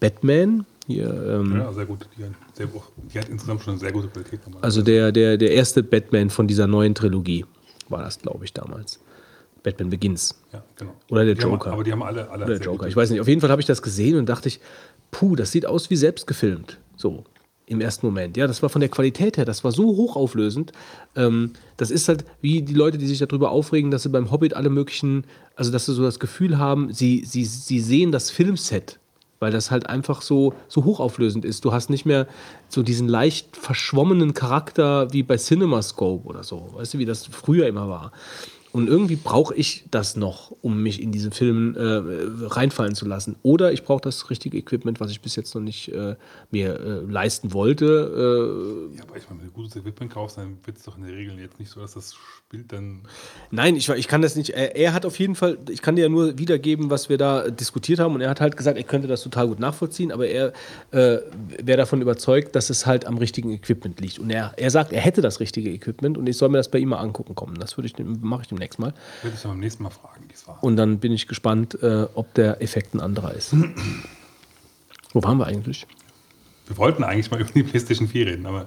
Batman. 0.00 0.66
Hier, 0.88 1.06
ähm, 1.06 1.56
Ja, 1.56 1.72
sehr 1.72 1.86
gut. 1.86 2.08
Die 2.18 2.24
hat, 2.24 2.32
sehr, 2.54 2.66
die 3.14 3.18
hat 3.18 3.28
insgesamt 3.28 3.62
schon 3.62 3.74
eine 3.74 3.80
sehr 3.80 3.92
gute 3.92 4.08
Qualität. 4.08 4.40
also 4.60 4.82
der, 4.82 5.12
der, 5.12 5.38
der 5.38 5.52
erste 5.52 5.84
Batman 5.84 6.30
von 6.30 6.48
dieser 6.48 6.66
neuen 6.66 6.96
Trilogie 6.96 7.44
war 7.88 8.02
das, 8.02 8.18
glaube 8.18 8.44
ich, 8.44 8.52
damals. 8.52 8.98
Batman 9.62 9.90
Begins. 9.90 10.34
ja, 10.52 10.64
genau. 10.76 10.92
oder 11.08 11.24
der 11.24 11.36
die 11.36 11.42
haben, 11.42 11.52
Joker. 11.52 11.72
aber 11.72 11.84
die 11.84 11.92
haben 11.92 12.02
alle, 12.02 12.28
alle 12.28 12.46
Oder 12.46 12.56
sehr 12.56 12.66
Joker. 12.66 12.88
Ich 12.88 12.96
weiß 12.96 13.10
nicht. 13.10 13.20
Auf 13.20 13.28
jeden 13.28 13.40
Fall 13.40 13.50
habe 13.50 13.60
ich 13.60 13.66
das 13.66 13.80
gesehen 13.80 14.18
und 14.18 14.28
dachte 14.28 14.48
ich, 14.48 14.58
puh, 15.12 15.36
das 15.36 15.52
sieht 15.52 15.66
aus 15.66 15.88
wie 15.90 15.96
selbst 15.96 16.26
gefilmt. 16.26 16.78
So 16.96 17.22
im 17.66 17.80
ersten 17.80 18.06
Moment. 18.06 18.36
Ja, 18.36 18.46
das 18.46 18.62
war 18.62 18.68
von 18.68 18.80
der 18.80 18.90
Qualität 18.90 19.36
her, 19.36 19.44
das 19.44 19.64
war 19.64 19.72
so 19.72 19.84
hochauflösend. 19.84 20.72
Ähm, 21.16 21.52
das 21.76 21.90
ist 21.90 22.08
halt 22.08 22.24
wie 22.40 22.62
die 22.62 22.74
Leute, 22.74 22.98
die 22.98 23.06
sich 23.06 23.18
darüber 23.18 23.50
aufregen, 23.50 23.90
dass 23.90 24.02
sie 24.02 24.08
beim 24.08 24.30
Hobbit 24.30 24.54
alle 24.54 24.70
möglichen, 24.70 25.24
also 25.56 25.70
dass 25.70 25.86
sie 25.86 25.94
so 25.94 26.02
das 26.02 26.18
Gefühl 26.18 26.58
haben, 26.58 26.92
sie, 26.92 27.24
sie, 27.24 27.44
sie 27.44 27.80
sehen 27.80 28.12
das 28.12 28.30
Filmset, 28.30 28.98
weil 29.38 29.52
das 29.52 29.70
halt 29.70 29.88
einfach 29.88 30.22
so, 30.22 30.54
so 30.68 30.84
hochauflösend 30.84 31.44
ist. 31.44 31.64
Du 31.64 31.72
hast 31.72 31.90
nicht 31.90 32.04
mehr 32.04 32.26
so 32.68 32.82
diesen 32.82 33.08
leicht 33.08 33.56
verschwommenen 33.56 34.34
Charakter 34.34 35.12
wie 35.12 35.22
bei 35.22 35.36
CinemaScope 35.36 36.26
oder 36.26 36.42
so. 36.42 36.70
Weißt 36.74 36.94
du, 36.94 36.98
wie 36.98 37.06
das 37.06 37.26
früher 37.26 37.66
immer 37.66 37.88
war. 37.88 38.12
Und 38.72 38.88
irgendwie 38.88 39.16
brauche 39.16 39.54
ich 39.54 39.84
das 39.90 40.16
noch, 40.16 40.50
um 40.62 40.82
mich 40.82 41.02
in 41.02 41.12
diesen 41.12 41.30
Film 41.30 41.76
äh, 41.76 42.46
reinfallen 42.46 42.94
zu 42.94 43.06
lassen. 43.06 43.36
Oder 43.42 43.72
ich 43.72 43.84
brauche 43.84 44.00
das 44.00 44.30
richtige 44.30 44.56
Equipment, 44.56 44.98
was 44.98 45.10
ich 45.10 45.20
bis 45.20 45.36
jetzt 45.36 45.54
noch 45.54 45.60
nicht 45.60 45.88
äh, 45.92 46.16
mir 46.50 46.80
äh, 46.80 47.12
leisten 47.12 47.52
wollte. 47.52 47.84
Äh, 48.92 48.96
Ja, 48.96 49.02
aber 49.04 49.16
ich 49.18 49.28
meine, 49.28 49.40
wenn 49.42 49.48
du 49.48 49.52
gutes 49.52 49.76
Equipment 49.76 50.10
kaufst, 50.12 50.38
dann 50.38 50.56
wird 50.64 50.78
es 50.78 50.84
doch 50.84 50.96
in 50.96 51.04
der 51.04 51.14
Regel 51.14 51.38
jetzt 51.38 51.58
nicht 51.58 51.70
so, 51.70 51.80
dass 51.80 51.92
das 51.94 52.14
Spiel 52.14 52.64
dann. 52.66 53.02
nein, 53.50 53.76
ich, 53.76 53.88
ich 53.90 54.08
kann 54.08 54.22
das 54.22 54.36
nicht. 54.36 54.50
Er, 54.50 54.74
er 54.74 54.94
hat 54.94 55.04
auf 55.04 55.18
jeden 55.18 55.34
Fall, 55.34 55.58
ich 55.68 55.82
kann 55.82 55.96
dir 55.96 56.02
ja 56.02 56.08
nur 56.08 56.38
wiedergeben, 56.38 56.88
was 56.88 57.08
wir 57.10 57.18
da 57.18 57.50
diskutiert 57.50 57.98
haben. 57.98 58.14
Und 58.14 58.22
er 58.22 58.30
hat 58.30 58.40
halt 58.40 58.56
gesagt, 58.56 58.78
er 58.78 58.84
könnte 58.84 59.06
das 59.06 59.22
total 59.22 59.48
gut 59.48 59.60
nachvollziehen, 59.60 60.10
aber 60.12 60.26
er 60.28 60.52
äh, 60.92 61.18
wäre 61.62 61.76
davon 61.76 62.00
überzeugt, 62.00 62.56
dass 62.56 62.70
es 62.70 62.86
halt 62.86 63.04
am 63.06 63.18
richtigen 63.18 63.50
Equipment 63.52 64.00
liegt. 64.00 64.18
Und 64.18 64.30
er, 64.30 64.54
er 64.56 64.70
sagt, 64.70 64.92
er 64.92 65.00
hätte 65.02 65.20
das 65.20 65.40
richtige 65.40 65.70
Equipment 65.70 66.16
und 66.16 66.26
ich 66.26 66.38
soll 66.38 66.48
mir 66.48 66.56
das 66.56 66.70
bei 66.70 66.78
ihm 66.78 66.88
mal 66.88 66.98
angucken 67.00 67.34
kommen. 67.34 67.56
Das 67.58 67.76
würde 67.76 67.86
ich, 67.86 67.92
dem- 67.92 68.18
mache 68.22 68.42
ich 68.42 68.48
demnächst 68.62 68.78
mal. 68.78 68.94
Werde 69.22 69.36
ich 69.36 69.42
beim 69.42 69.60
nächsten 69.60 69.82
Mal 69.82 69.90
fragen, 69.90 70.24
wie 70.28 70.34
es 70.34 70.46
war. 70.46 70.62
Und 70.62 70.76
dann 70.76 70.98
bin 70.98 71.12
ich 71.12 71.26
gespannt, 71.28 71.82
äh, 71.82 72.06
ob 72.14 72.32
der 72.34 72.62
Effekt 72.62 72.94
ein 72.94 73.00
anderer 73.00 73.34
ist. 73.34 73.54
Wo 75.12 75.22
waren 75.22 75.38
wir 75.38 75.46
eigentlich? 75.46 75.86
Wir 76.66 76.76
wollten 76.76 77.04
eigentlich 77.04 77.30
mal 77.30 77.40
über 77.40 77.50
die 77.52 77.62
PlayStation 77.64 78.08
4 78.08 78.26
reden, 78.26 78.46
aber. 78.46 78.66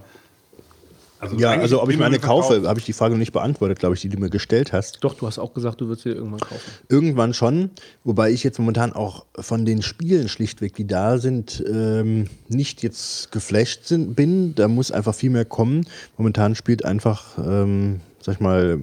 Also 1.18 1.38
Ja, 1.38 1.52
also 1.52 1.82
ob 1.82 1.90
ich 1.90 1.98
den 1.98 2.12
Verkauf- 2.12 2.50
kaufe, 2.50 2.68
habe 2.68 2.78
ich 2.78 2.86
die 2.86 2.92
Frage 2.94 3.14
noch 3.14 3.20
nicht 3.20 3.32
beantwortet, 3.32 3.80
glaube 3.80 3.96
ich, 3.96 4.02
die 4.02 4.10
du 4.10 4.18
mir 4.20 4.30
gestellt 4.30 4.74
hast. 4.74 4.98
Doch, 5.02 5.14
du 5.16 5.26
hast 5.26 5.40
auch 5.40 5.54
gesagt, 5.54 5.80
du 5.80 5.88
würdest 5.88 6.04
sie 6.04 6.10
irgendwann 6.10 6.42
kaufen. 6.42 6.62
Irgendwann 6.90 7.34
schon, 7.34 7.72
wobei 8.04 8.32
ich 8.32 8.44
jetzt 8.44 8.60
momentan 8.60 8.92
auch 8.92 9.26
von 9.40 9.66
den 9.66 9.82
Spielen 9.82 10.28
schlichtweg, 10.28 10.76
die 10.76 10.86
da 10.86 11.18
sind, 11.18 11.64
ähm, 11.68 12.28
nicht 12.50 12.84
jetzt 12.84 13.32
geflasht 13.32 13.86
sind, 13.86 14.14
bin. 14.16 14.56
Da 14.56 14.68
muss 14.68 14.92
einfach 14.92 15.16
viel 15.16 15.30
mehr 15.30 15.46
kommen. 15.46 15.88
Momentan 16.18 16.54
spielt 16.54 16.84
einfach, 16.84 17.38
ähm, 17.38 18.02
sag 18.22 18.36
ich 18.36 18.42
mal, 18.42 18.82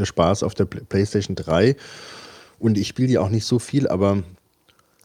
der 0.00 0.06
Spaß 0.06 0.42
auf 0.42 0.54
der 0.54 0.66
Pl- 0.66 0.84
PlayStation 0.84 1.36
3. 1.36 1.76
Und 2.58 2.78
ich 2.78 2.88
spiele 2.88 3.08
die 3.08 3.18
auch 3.18 3.30
nicht 3.30 3.44
so 3.44 3.58
viel, 3.58 3.88
aber 3.88 4.22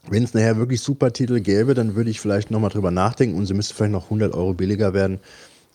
wenn 0.08 0.24
es 0.24 0.34
nachher 0.34 0.56
wirklich 0.56 0.80
super 0.80 1.12
Titel 1.12 1.40
gäbe, 1.40 1.74
dann 1.74 1.94
würde 1.94 2.10
ich 2.10 2.20
vielleicht 2.20 2.50
nochmal 2.50 2.70
drüber 2.70 2.90
nachdenken 2.90 3.36
und 3.36 3.46
sie 3.46 3.54
müsste 3.54 3.74
vielleicht 3.74 3.92
noch 3.92 4.04
100 4.04 4.34
Euro 4.34 4.54
billiger 4.54 4.94
werden. 4.94 5.20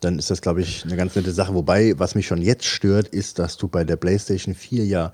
Dann 0.02 0.20
ist 0.20 0.30
das, 0.30 0.42
glaube 0.42 0.62
ich, 0.62 0.84
eine 0.84 0.98
ganz 0.98 1.16
nette 1.16 1.32
Sache. 1.32 1.54
Wobei, 1.54 1.94
was 1.98 2.16
mich 2.16 2.28
schon 2.28 2.42
jetzt 2.42 2.66
stört, 2.66 3.08
ist, 3.08 3.40
dass 3.40 3.58
du 3.58 3.68
bei 3.68 3.84
der 3.84 3.96
PlayStation 3.96 4.54
4 4.54 4.86
ja 4.86 5.14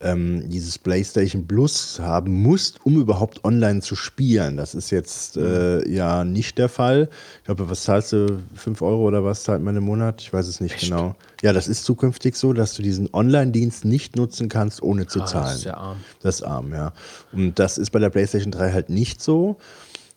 ähm, 0.00 0.48
dieses 0.48 0.78
PlayStation 0.78 1.46
Plus 1.46 1.98
haben 2.00 2.32
musst, 2.42 2.78
um 2.84 3.00
überhaupt 3.00 3.44
online 3.44 3.80
zu 3.80 3.96
spielen. 3.96 4.56
Das 4.56 4.74
ist 4.74 4.90
jetzt 4.90 5.36
äh, 5.36 5.88
ja 5.88 6.24
nicht 6.24 6.56
der 6.58 6.68
Fall. 6.68 7.08
Ich 7.40 7.44
glaube, 7.46 7.68
was 7.68 7.82
zahlst 7.82 8.12
du? 8.12 8.40
5 8.54 8.80
Euro 8.82 9.02
oder 9.08 9.24
was 9.24 9.42
zahlt 9.42 9.60
man 9.62 9.76
im 9.76 9.82
Monat? 9.84 10.20
Ich 10.22 10.32
weiß 10.32 10.46
es 10.46 10.60
nicht 10.60 10.78
genau. 10.78 11.16
Ja, 11.42 11.52
das 11.52 11.66
ist 11.66 11.84
zukünftig 11.84 12.36
so, 12.36 12.52
dass 12.52 12.74
du 12.74 12.82
diesen 12.82 13.12
Online-Dienst 13.12 13.84
nicht 13.84 14.14
nutzen 14.16 14.48
kannst, 14.48 14.82
ohne 14.82 15.06
zu 15.08 15.22
Ah, 15.22 15.26
zahlen. 15.26 15.44
das 15.46 15.56
ist 15.58 15.64
ja 15.64 15.74
arm. 15.76 15.96
Das 16.22 16.34
ist 16.36 16.42
arm, 16.42 16.72
ja. 16.72 16.92
Und 17.32 17.58
das 17.58 17.76
ist 17.78 17.90
bei 17.90 17.98
der 17.98 18.10
PlayStation 18.10 18.52
3 18.52 18.72
halt 18.72 18.90
nicht 18.90 19.20
so. 19.22 19.56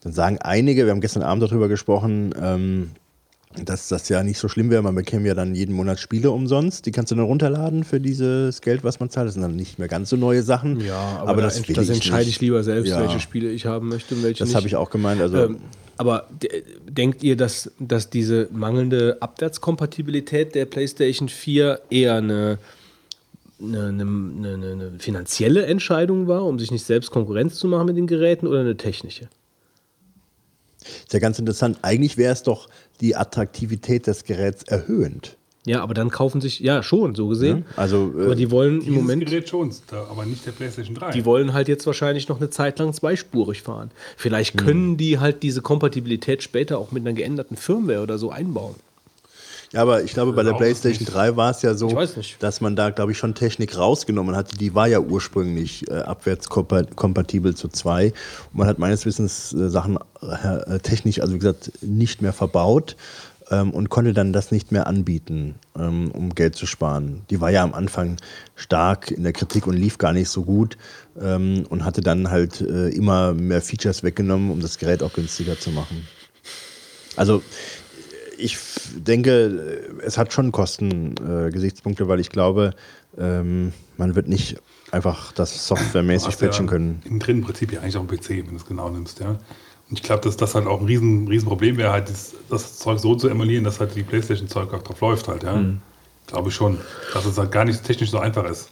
Dann 0.03 0.13
sagen 0.13 0.37
einige, 0.39 0.85
wir 0.85 0.91
haben 0.91 1.01
gestern 1.01 1.21
Abend 1.23 1.43
darüber 1.43 1.67
gesprochen, 1.67 2.33
ähm, 2.39 2.91
dass 3.65 3.89
das 3.89 4.07
ja 4.09 4.23
nicht 4.23 4.37
so 4.39 4.47
schlimm 4.47 4.69
wäre. 4.69 4.81
Man 4.81 4.95
bekäme 4.95 5.27
ja 5.27 5.33
dann 5.33 5.55
jeden 5.55 5.75
Monat 5.75 5.99
Spiele 5.99 6.31
umsonst. 6.31 6.85
Die 6.85 6.91
kannst 6.91 7.11
du 7.11 7.15
dann 7.15 7.25
runterladen 7.25 7.83
für 7.83 7.99
dieses 7.99 8.61
Geld, 8.61 8.83
was 8.83 8.99
man 8.99 9.09
zahlt. 9.09 9.27
Das 9.27 9.33
sind 9.33 9.43
dann 9.43 9.55
nicht 9.55 9.77
mehr 9.79 9.87
ganz 9.87 10.09
so 10.09 10.15
neue 10.15 10.41
Sachen. 10.43 10.79
Ja, 10.79 11.19
aber, 11.25 11.41
da, 11.41 11.47
das, 11.47 11.61
das 11.61 11.89
entscheide 11.89 12.25
nicht. 12.25 12.35
ich 12.35 12.41
lieber 12.41 12.63
selbst, 12.63 12.89
Ja. 12.89 12.99
welche 13.01 13.19
Spiele 13.19 13.49
ich 13.51 13.65
haben 13.65 13.89
möchte 13.89 14.15
und 14.15 14.23
welche 14.23 14.39
Das 14.39 14.49
nicht. 14.49 14.55
habe 14.55 14.67
ich 14.67 14.75
auch 14.75 14.89
gemeint. 14.89 15.21
Also, 15.21 15.37
Ähm, 15.45 15.57
aber 15.97 16.27
de- 16.41 16.63
denkt 16.89 17.23
ihr, 17.23 17.35
dass, 17.35 17.71
dass 17.79 18.09
diese 18.09 18.47
mangelnde 18.51 19.17
Abwärtskompatibilität 19.21 20.55
der 20.55 20.65
PlayStation 20.65 21.27
4 21.29 21.81
eher 21.89 22.15
eine, 22.15 22.57
eine, 23.61 23.87
eine, 23.89 24.53
eine 24.53 24.91
finanzielle 24.99 25.65
Entscheidung 25.65 26.27
war, 26.27 26.45
um 26.45 26.57
sich 26.57 26.71
nicht 26.71 26.85
selbst 26.85 27.11
Konkurrenz 27.11 27.55
zu 27.55 27.67
machen 27.67 27.85
mit 27.85 27.97
den 27.97 28.07
Geräten 28.07 28.47
oder 28.47 28.61
eine 28.61 28.77
technische? 28.77 29.27
ist 30.83 31.13
ja 31.13 31.19
ganz 31.19 31.37
interessant. 31.37 31.77
Eigentlich 31.83 32.17
wäre 32.17 32.33
es 32.33 32.41
doch 32.41 32.67
die 33.01 33.15
Attraktivität 33.15 34.07
des 34.07 34.23
Geräts 34.23 34.63
erhöhend. 34.63 35.37
Ja, 35.65 35.83
aber 35.83 35.93
dann 35.93 36.09
kaufen 36.09 36.41
sich, 36.41 36.59
ja, 36.59 36.81
schon, 36.81 37.13
so 37.13 37.27
gesehen. 37.27 37.65
Also, 37.75 38.11
äh, 38.17 38.23
aber 38.25 38.35
die 38.35 38.49
wollen 38.49 38.81
im 38.81 38.95
Moment. 38.95 39.25
Gerät 39.25 39.47
schon, 39.47 39.71
aber 40.09 40.25
nicht 40.25 40.43
der 40.45 40.53
PlayStation 40.53 40.95
3. 40.95 41.11
Die 41.11 41.23
wollen 41.23 41.53
halt 41.53 41.67
jetzt 41.67 41.85
wahrscheinlich 41.85 42.27
noch 42.29 42.37
eine 42.37 42.49
Zeit 42.49 42.79
lang 42.79 42.93
zweispurig 42.93 43.61
fahren. 43.61 43.91
Vielleicht 44.17 44.59
Hm. 44.59 44.65
können 44.65 44.97
die 44.97 45.19
halt 45.19 45.43
diese 45.43 45.61
Kompatibilität 45.61 46.41
später 46.41 46.79
auch 46.79 46.91
mit 46.91 47.05
einer 47.05 47.13
geänderten 47.13 47.57
Firmware 47.57 48.01
oder 48.01 48.17
so 48.17 48.31
einbauen. 48.31 48.75
Ja, 49.71 49.81
aber 49.83 50.03
ich 50.03 50.13
glaube, 50.13 50.33
bei 50.33 50.43
der 50.43 50.51
ich 50.51 50.57
PlayStation 50.57 51.05
nicht. 51.05 51.13
3 51.13 51.37
war 51.37 51.51
es 51.51 51.61
ja 51.61 51.73
so, 51.75 51.97
dass 52.39 52.59
man 52.59 52.75
da, 52.75 52.89
glaube 52.89 53.13
ich, 53.13 53.17
schon 53.17 53.35
Technik 53.35 53.77
rausgenommen 53.77 54.35
hatte. 54.35 54.57
Die 54.57 54.75
war 54.75 54.87
ja 54.87 54.99
ursprünglich 54.99 55.89
äh, 55.89 55.93
abwärtskompatibel 55.93 57.55
zu 57.55 57.69
2. 57.69 58.07
Und 58.07 58.13
man 58.51 58.67
hat 58.67 58.79
meines 58.79 59.05
Wissens 59.05 59.53
äh, 59.53 59.69
Sachen 59.69 59.97
äh, 60.21 60.79
technisch, 60.79 61.21
also 61.21 61.33
wie 61.33 61.39
gesagt, 61.39 61.71
nicht 61.81 62.21
mehr 62.21 62.33
verbaut. 62.33 62.97
ähm, 63.51 63.71
und 63.71 63.89
konnte 63.89 64.13
dann 64.13 64.33
das 64.33 64.51
nicht 64.51 64.71
mehr 64.71 64.87
anbieten, 64.87 65.55
ähm, 65.77 66.09
um 66.11 66.33
Geld 66.33 66.55
zu 66.55 66.65
sparen. 66.65 67.21
Die 67.29 67.41
war 67.41 67.51
ja 67.51 67.63
am 67.63 67.73
Anfang 67.73 68.17
stark 68.55 69.11
in 69.11 69.23
der 69.23 69.33
Kritik 69.33 69.67
und 69.67 69.75
lief 69.75 69.97
gar 69.97 70.13
nicht 70.13 70.29
so 70.29 70.43
gut 70.43 70.77
ähm, 71.21 71.65
und 71.69 71.85
hatte 71.85 72.01
dann 72.01 72.31
halt 72.31 72.61
äh, 72.61 72.89
immer 72.89 73.33
mehr 73.33 73.61
Features 73.61 74.03
weggenommen, 74.03 74.49
um 74.49 74.61
das 74.61 74.77
Gerät 74.77 75.03
auch 75.03 75.13
günstiger 75.13 75.59
zu 75.59 75.69
machen. 75.71 76.07
Also 77.17 77.43
ich 78.41 78.57
denke, 78.95 79.89
es 80.03 80.17
hat 80.17 80.33
schon 80.33 80.51
Kostengesichtspunkte, 80.51 82.03
äh, 82.03 82.07
weil 82.07 82.19
ich 82.19 82.29
glaube, 82.29 82.71
ähm, 83.17 83.73
man 83.97 84.15
wird 84.15 84.27
nicht 84.27 84.57
einfach 84.91 85.31
das 85.31 85.67
softwaremäßig 85.67 86.37
patchen 86.37 86.65
ja 86.65 86.71
können. 86.71 87.01
Im 87.05 87.19
dritten 87.19 87.41
Prinzip 87.41 87.71
ja 87.71 87.81
eigentlich 87.81 87.97
auch 87.97 88.01
ein 88.01 88.07
PC, 88.07 88.29
wenn 88.29 88.51
du 88.51 88.55
es 88.57 88.65
genau 88.65 88.89
nimmst, 88.89 89.19
ja. 89.19 89.39
Und 89.89 89.99
ich 89.99 90.03
glaube, 90.03 90.23
dass 90.23 90.37
das 90.37 90.55
halt 90.55 90.67
auch 90.67 90.79
ein 90.79 90.85
riesen, 90.85 91.27
riesen 91.27 91.47
Problem 91.47 91.77
wäre, 91.77 91.91
halt 91.91 92.09
das, 92.09 92.33
das, 92.49 92.79
Zeug 92.79 92.99
so 92.99 93.15
zu 93.15 93.27
emulieren, 93.27 93.63
dass 93.63 93.79
halt 93.79 93.95
die 93.95 94.03
Playstation-Zeug 94.03 94.73
auch 94.73 94.83
drauf 94.83 95.01
läuft 95.01 95.27
halt, 95.27 95.43
ja. 95.43 95.55
Mhm. 95.55 95.81
Glaube 96.27 96.49
ich 96.49 96.55
schon. 96.55 96.77
Dass 97.13 97.25
es 97.25 97.37
halt 97.37 97.51
gar 97.51 97.65
nicht 97.65 97.83
technisch 97.83 98.11
so 98.11 98.19
einfach 98.19 98.45
ist. 98.45 98.71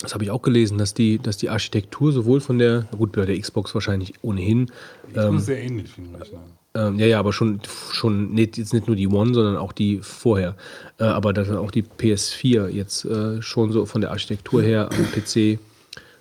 Das 0.00 0.14
habe 0.14 0.24
ich 0.24 0.30
auch 0.30 0.42
gelesen, 0.42 0.78
dass 0.78 0.94
die, 0.94 1.18
dass 1.18 1.36
die 1.36 1.48
Architektur 1.48 2.12
sowohl 2.12 2.40
von 2.40 2.58
der, 2.58 2.88
gut, 2.96 3.12
bei 3.12 3.24
der 3.24 3.38
Xbox 3.38 3.74
wahrscheinlich 3.74 4.14
ohnehin. 4.22 4.70
Die 5.12 5.18
ähm, 5.18 5.38
sehr 5.38 5.62
ähnlich, 5.62 5.90
finde 5.90 6.18
ich. 6.22 6.32
Ne? 6.32 6.38
Ähm, 6.78 6.98
ja, 6.98 7.06
ja, 7.06 7.18
aber 7.18 7.32
schon, 7.32 7.60
schon 7.90 8.32
nicht, 8.32 8.56
jetzt 8.56 8.72
nicht 8.72 8.86
nur 8.86 8.94
die 8.94 9.08
One, 9.08 9.34
sondern 9.34 9.56
auch 9.56 9.72
die 9.72 9.98
vorher. 10.00 10.54
Äh, 10.98 11.04
aber 11.04 11.32
dass 11.32 11.50
auch 11.50 11.72
die 11.72 11.82
PS4 11.82 12.68
jetzt 12.68 13.04
äh, 13.04 13.42
schon 13.42 13.72
so 13.72 13.84
von 13.84 14.00
der 14.00 14.10
Architektur 14.10 14.62
her 14.62 14.88
am 14.92 15.06
PC 15.10 15.58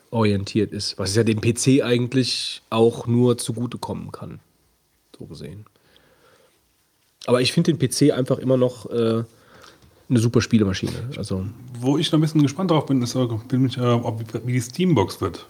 orientiert 0.10 0.72
ist, 0.72 0.98
was 0.98 1.16
ja 1.16 1.24
dem 1.24 1.42
PC 1.42 1.84
eigentlich 1.84 2.64
auch 2.72 3.06
nur 3.06 3.38
zugutekommen 3.38 4.12
kann. 4.12 4.40
So 5.20 5.26
gesehen. 5.26 5.66
Aber 7.28 7.42
ich 7.42 7.52
finde 7.54 7.74
den 7.74 7.80
PC 7.80 8.14
einfach 8.18 8.40
immer 8.40 8.58
noch 8.58 8.90
äh, 8.90 9.24
eine 10.10 10.20
super 10.20 10.42
Spielemaschine. 10.42 11.10
Also 11.18 11.46
Wo 11.80 11.98
ich 11.98 12.12
noch 12.12 12.18
ein 12.18 12.22
bisschen 12.22 12.42
gespannt 12.42 12.72
drauf 12.72 12.86
bin, 12.88 13.02
ist, 13.04 13.16
äh, 13.16 13.20
ob, 13.80 14.24
wie 14.46 14.54
die 14.54 14.62
Steambox 14.62 15.22
wird. 15.22 15.46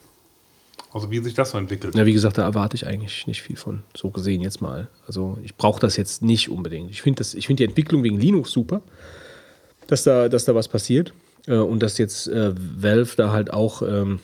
Also 0.94 1.12
wie 1.12 1.20
sich 1.20 1.34
das 1.34 1.52
so 1.52 1.58
entwickelt. 1.58 1.96
Ja, 1.96 2.06
wie 2.06 2.14
gesagt, 2.14 2.38
da 2.38 2.44
erwarte 2.44 2.76
ich 2.76 2.88
eigentlich 2.88 3.28
nicht 3.28 3.42
viel 3.42 3.58
von. 3.58 3.84
So 3.96 4.10
gesehen 4.10 4.42
jetzt 4.42 4.62
mal. 4.62 4.88
Also 5.06 5.38
ich 5.44 5.56
brauche 5.56 5.80
das 5.80 5.98
jetzt 5.98 6.22
nicht 6.22 6.50
unbedingt. 6.50 6.90
Ich 6.92 7.02
finde 7.02 7.24
find 7.24 7.60
die 7.60 7.66
Entwicklung 7.66 8.04
wegen 8.04 8.20
Linux 8.20 8.52
super, 8.52 8.82
dass 9.88 10.04
da, 10.04 10.30
dass 10.30 10.46
da 10.46 10.56
was 10.56 10.68
passiert. 10.68 11.14
Äh, 11.48 11.56
und 11.56 11.82
dass 11.84 11.98
jetzt 11.98 12.28
äh, 12.28 12.54
Valve 12.56 13.16
da 13.16 13.32
halt 13.32 13.52
auch 13.52 13.82
ähm, 13.82 14.20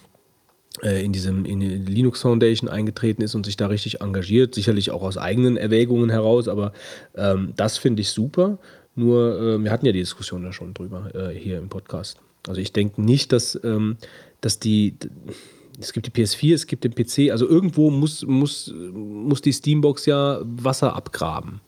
äh, 0.81 1.03
in 1.03 1.13
diesem 1.13 1.45
in 1.45 1.59
die 1.59 1.77
Linux 1.77 2.21
Foundation 2.21 2.69
eingetreten 2.69 3.21
ist 3.21 3.35
und 3.35 3.45
sich 3.45 3.57
da 3.57 3.67
richtig 3.67 4.01
engagiert. 4.01 4.55
Sicherlich 4.55 4.91
auch 4.91 5.03
aus 5.03 5.17
eigenen 5.17 5.57
Erwägungen 5.57 6.09
heraus, 6.09 6.47
aber 6.47 6.73
ähm, 7.15 7.53
das 7.55 7.77
finde 7.77 8.01
ich 8.01 8.09
super. 8.09 8.57
Nur, 8.95 9.39
äh, 9.39 9.63
wir 9.63 9.71
hatten 9.71 9.85
ja 9.85 9.91
die 9.91 9.99
Diskussion 9.99 10.43
da 10.43 10.53
schon 10.53 10.73
drüber 10.73 11.13
äh, 11.15 11.33
hier 11.33 11.57
im 11.57 11.69
Podcast. 11.69 12.19
Also 12.47 12.59
ich 12.61 12.73
denke 12.73 13.01
nicht, 13.01 13.31
dass, 13.31 13.59
ähm, 13.63 13.97
dass 14.41 14.59
die 14.59 14.95
es 15.79 15.93
gibt 15.93 16.07
die 16.07 16.11
PS4, 16.11 16.53
es 16.53 16.67
gibt 16.67 16.83
den 16.83 16.93
PC. 16.93 17.31
Also 17.31 17.47
irgendwo 17.47 17.89
muss, 17.89 18.25
muss, 18.25 18.73
muss 18.93 19.41
die 19.41 19.53
Steambox 19.53 20.05
ja 20.05 20.39
Wasser 20.43 20.95
abgraben. 20.95 21.61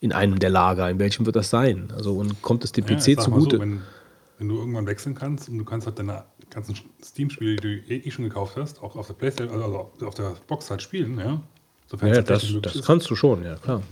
In 0.00 0.12
einem 0.12 0.38
der 0.38 0.50
Lager. 0.50 0.90
In 0.90 0.98
welchem 0.98 1.26
wird 1.26 1.36
das 1.36 1.50
sein? 1.50 1.92
Also 1.94 2.14
und 2.14 2.42
kommt 2.42 2.64
es 2.64 2.72
dem 2.72 2.86
ja, 2.86 2.96
PC 2.96 3.20
zugute? 3.20 3.56
So, 3.56 3.62
wenn, 3.62 3.80
wenn, 4.38 4.48
du 4.48 4.58
irgendwann 4.58 4.86
wechseln 4.86 5.14
kannst 5.14 5.48
und 5.48 5.58
du 5.58 5.64
kannst 5.64 5.86
halt 5.86 5.98
deine 5.98 6.24
ganzen 6.50 6.76
Steam-Spiele, 7.02 7.56
die 7.56 7.80
du 7.80 7.94
eh 7.94 8.10
schon 8.10 8.24
gekauft 8.24 8.56
hast, 8.56 8.82
auch 8.82 8.96
auf 8.96 9.06
der 9.06 9.14
Playstation, 9.14 9.62
also 9.62 9.90
auf 10.04 10.14
der 10.14 10.36
Box 10.46 10.70
halt 10.70 10.82
spielen, 10.82 11.18
ja. 11.18 11.42
Sofern 11.86 12.14
ja, 12.14 12.22
das, 12.22 12.46
das 12.62 12.82
kannst 12.82 13.10
du 13.10 13.16
schon, 13.16 13.44
ja 13.44 13.56
klar. 13.56 13.82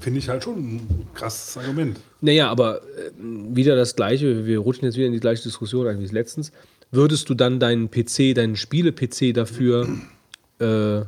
Finde 0.00 0.18
ich 0.18 0.28
halt 0.28 0.44
schon 0.44 0.58
ein 0.58 1.08
krasses 1.14 1.56
Argument. 1.56 1.98
Naja, 2.20 2.50
aber 2.50 2.82
äh, 2.82 3.10
wieder 3.16 3.74
das 3.76 3.96
Gleiche, 3.96 4.44
wir 4.44 4.58
rutschen 4.58 4.84
jetzt 4.84 4.96
wieder 4.96 5.06
in 5.06 5.12
die 5.12 5.20
gleiche 5.20 5.42
Diskussion 5.42 5.86
eigentlich 5.86 6.10
wie 6.10 6.14
letztens 6.14 6.52
würdest 6.90 7.28
du 7.28 7.34
dann 7.34 7.60
deinen 7.60 7.90
PC, 7.90 8.34
deinen 8.34 8.56
Spiele-PC 8.56 9.34
dafür 9.34 9.88
äh, 10.58 11.02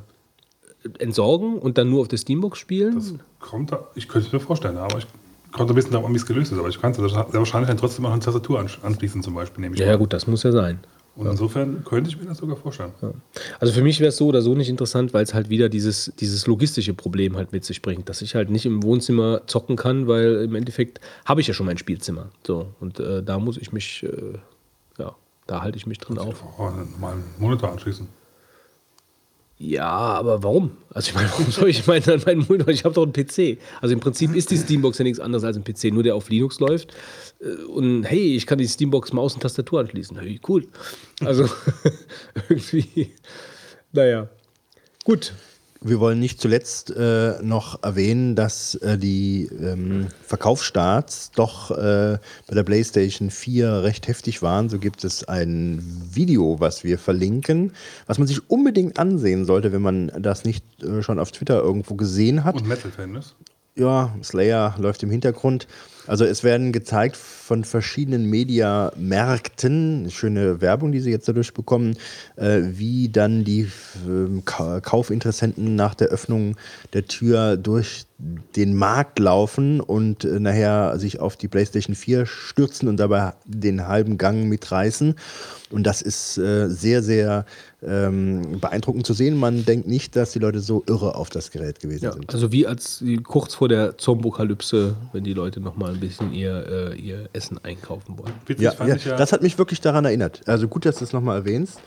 entsorgen 0.98 1.58
und 1.58 1.78
dann 1.78 1.90
nur 1.90 2.02
auf 2.02 2.08
der 2.08 2.18
Steambox 2.18 2.58
spielen? 2.58 2.94
Das 2.94 3.14
kommt, 3.40 3.72
ich 3.94 4.08
könnte 4.08 4.26
es 4.28 4.32
mir 4.32 4.40
vorstellen, 4.40 4.76
aber 4.76 4.98
ich 4.98 5.06
konnte 5.52 5.72
ein 5.72 5.76
bisschen 5.76 5.92
darauf, 5.92 6.10
wie 6.10 6.16
es 6.16 6.26
gelöst 6.26 6.52
ist, 6.52 6.58
aber 6.58 6.68
ich 6.68 6.80
kann 6.80 6.92
es 6.92 6.96
sehr 6.96 7.12
wahrscheinlich 7.32 7.68
dann 7.68 7.78
trotzdem 7.78 8.02
noch 8.04 8.12
eine 8.12 8.20
Tastatur 8.20 8.60
anschließen, 8.60 9.22
zum 9.22 9.34
Beispiel. 9.34 9.62
Nehme 9.62 9.74
ich 9.74 9.80
ja, 9.80 9.86
ja, 9.86 9.96
gut, 9.96 10.12
das 10.12 10.26
muss 10.26 10.42
ja 10.42 10.52
sein. 10.52 10.80
Und 11.16 11.26
insofern 11.26 11.82
könnte 11.82 12.10
ich 12.10 12.18
mir 12.18 12.26
das 12.26 12.38
sogar 12.38 12.56
vorstellen. 12.56 12.92
Ja. 13.00 13.10
Also 13.58 13.72
für 13.72 13.80
mich 13.80 14.00
wäre 14.00 14.10
es 14.10 14.18
so 14.18 14.26
oder 14.26 14.42
so 14.42 14.54
nicht 14.54 14.68
interessant, 14.68 15.14
weil 15.14 15.22
es 15.22 15.32
halt 15.32 15.48
wieder 15.48 15.70
dieses, 15.70 16.12
dieses 16.20 16.46
logistische 16.46 16.92
Problem 16.92 17.36
halt 17.36 17.52
mit 17.52 17.64
sich 17.64 17.80
bringt, 17.80 18.10
dass 18.10 18.20
ich 18.20 18.34
halt 18.34 18.50
nicht 18.50 18.66
im 18.66 18.82
Wohnzimmer 18.82 19.46
zocken 19.46 19.76
kann, 19.76 20.08
weil 20.08 20.42
im 20.44 20.54
Endeffekt 20.54 21.00
habe 21.24 21.40
ich 21.40 21.46
ja 21.46 21.54
schon 21.54 21.64
mein 21.64 21.78
Spielzimmer. 21.78 22.28
So, 22.46 22.74
und 22.80 23.00
äh, 23.00 23.22
da 23.22 23.38
muss 23.38 23.56
ich 23.56 23.72
mich 23.72 24.02
äh, 24.02 24.38
da 25.46 25.62
halte 25.62 25.78
ich 25.78 25.86
mich 25.86 25.98
drin 25.98 26.18
auf. 26.18 26.42
Mal 26.98 27.12
einen 27.12 27.24
Monitor 27.38 27.70
anschließen. 27.72 28.08
Ja, 29.58 29.88
aber 29.88 30.42
warum? 30.42 30.76
Also 30.92 31.08
ich 31.08 31.14
meine, 31.14 31.30
warum 31.30 31.50
soll 31.50 31.70
ich 31.70 31.86
meinen, 31.86 32.22
meinen 32.26 32.44
Monitor? 32.46 32.68
Ich 32.68 32.84
habe 32.84 32.94
doch 32.94 33.04
einen 33.04 33.12
PC. 33.14 33.58
Also 33.80 33.94
im 33.94 34.00
Prinzip 34.00 34.34
ist 34.34 34.50
die 34.50 34.58
Steambox 34.58 34.98
ja 34.98 35.04
nichts 35.04 35.18
anderes 35.18 35.44
als 35.44 35.56
ein 35.56 35.64
PC, 35.64 35.84
nur 35.94 36.02
der 36.02 36.14
auf 36.14 36.28
Linux 36.28 36.60
läuft. 36.60 36.92
Äh, 37.40 37.64
und 37.64 38.04
hey, 38.04 38.36
ich 38.36 38.46
kann 38.46 38.58
die 38.58 38.68
Steambox 38.68 39.14
Maus 39.14 39.34
und 39.34 39.40
Tastatur 39.40 39.80
anschließen. 39.80 40.18
Hey, 40.18 40.38
cool. 40.46 40.66
Also 41.24 41.48
irgendwie, 42.48 43.14
naja. 43.92 44.28
Gut, 45.04 45.32
wir 45.88 46.00
wollen 46.00 46.20
nicht 46.20 46.40
zuletzt 46.40 46.90
äh, 46.90 47.34
noch 47.42 47.82
erwähnen, 47.82 48.34
dass 48.34 48.74
äh, 48.76 48.98
die 48.98 49.48
ähm, 49.60 50.08
Verkaufsstarts 50.22 51.30
doch 51.34 51.70
äh, 51.70 52.18
bei 52.46 52.54
der 52.54 52.62
PlayStation 52.62 53.30
4 53.30 53.82
recht 53.82 54.08
heftig 54.08 54.42
waren. 54.42 54.68
So 54.68 54.78
gibt 54.78 55.04
es 55.04 55.24
ein 55.24 55.82
Video, 56.12 56.60
was 56.60 56.84
wir 56.84 56.98
verlinken, 56.98 57.72
was 58.06 58.18
man 58.18 58.26
sich 58.26 58.50
unbedingt 58.50 58.98
ansehen 58.98 59.44
sollte, 59.44 59.72
wenn 59.72 59.82
man 59.82 60.10
das 60.18 60.44
nicht 60.44 60.64
äh, 60.82 61.02
schon 61.02 61.18
auf 61.18 61.32
Twitter 61.32 61.60
irgendwo 61.60 61.94
gesehen 61.94 62.44
hat. 62.44 62.56
Und 62.56 62.66
Metal-Fan 62.66 63.14
ist? 63.16 63.34
Ja, 63.74 64.14
Slayer 64.22 64.74
läuft 64.78 65.02
im 65.02 65.10
Hintergrund. 65.10 65.66
Also 66.06 66.24
es 66.24 66.44
werden 66.44 66.72
gezeigt 66.72 67.16
von 67.16 67.64
verschiedenen 67.64 68.26
Mediamärkten, 68.26 70.10
schöne 70.10 70.60
Werbung, 70.60 70.92
die 70.92 71.00
sie 71.00 71.10
jetzt 71.10 71.28
dadurch 71.28 71.54
bekommen, 71.54 71.96
äh, 72.36 72.60
wie 72.64 73.08
dann 73.08 73.44
die 73.44 73.62
äh, 73.62 74.40
Kaufinteressenten 74.44 75.74
nach 75.74 75.94
der 75.94 76.08
Öffnung 76.08 76.56
der 76.92 77.06
Tür 77.06 77.56
durch 77.56 78.06
den 78.18 78.74
Markt 78.74 79.18
laufen 79.18 79.80
und 79.80 80.24
äh, 80.24 80.40
nachher 80.40 80.98
sich 80.98 81.20
auf 81.20 81.36
die 81.36 81.48
PlayStation 81.48 81.94
4 81.94 82.24
stürzen 82.24 82.88
und 82.88 82.96
dabei 82.96 83.34
den 83.44 83.86
halben 83.86 84.16
Gang 84.16 84.48
mitreißen. 84.48 85.14
Und 85.70 85.84
das 85.84 86.00
ist 86.00 86.38
äh, 86.38 86.68
sehr, 86.68 87.02
sehr 87.02 87.44
ähm, 87.82 88.58
beeindruckend 88.60 89.04
zu 89.04 89.12
sehen. 89.12 89.36
Man 89.36 89.64
denkt 89.64 89.86
nicht, 89.86 90.16
dass 90.16 90.32
die 90.32 90.38
Leute 90.38 90.60
so 90.60 90.82
irre 90.86 91.16
auf 91.16 91.28
das 91.28 91.50
Gerät 91.50 91.80
gewesen 91.80 92.04
ja, 92.04 92.12
sind. 92.12 92.32
Also 92.32 92.52
wie 92.52 92.66
als 92.66 93.04
kurz 93.24 93.54
vor 93.54 93.68
der 93.68 93.98
Zombokalypse, 93.98 94.96
wenn 95.12 95.24
die 95.24 95.34
Leute 95.34 95.60
nochmal 95.60 95.95
ein 95.96 96.00
bisschen 96.00 96.32
ihr, 96.32 96.92
äh, 96.92 97.00
ihr 97.00 97.28
Essen 97.32 97.58
einkaufen 97.62 98.18
wollen. 98.18 98.32
Ja, 98.58 98.74
ja, 98.86 98.96
ja, 98.96 99.16
das 99.16 99.32
hat 99.32 99.42
mich 99.42 99.58
wirklich 99.58 99.80
daran 99.80 100.04
erinnert. 100.04 100.42
Also 100.46 100.68
gut, 100.68 100.84
dass 100.84 100.98
du 100.98 101.04
es 101.04 101.12
nochmal 101.12 101.38
erwähnst. 101.38 101.78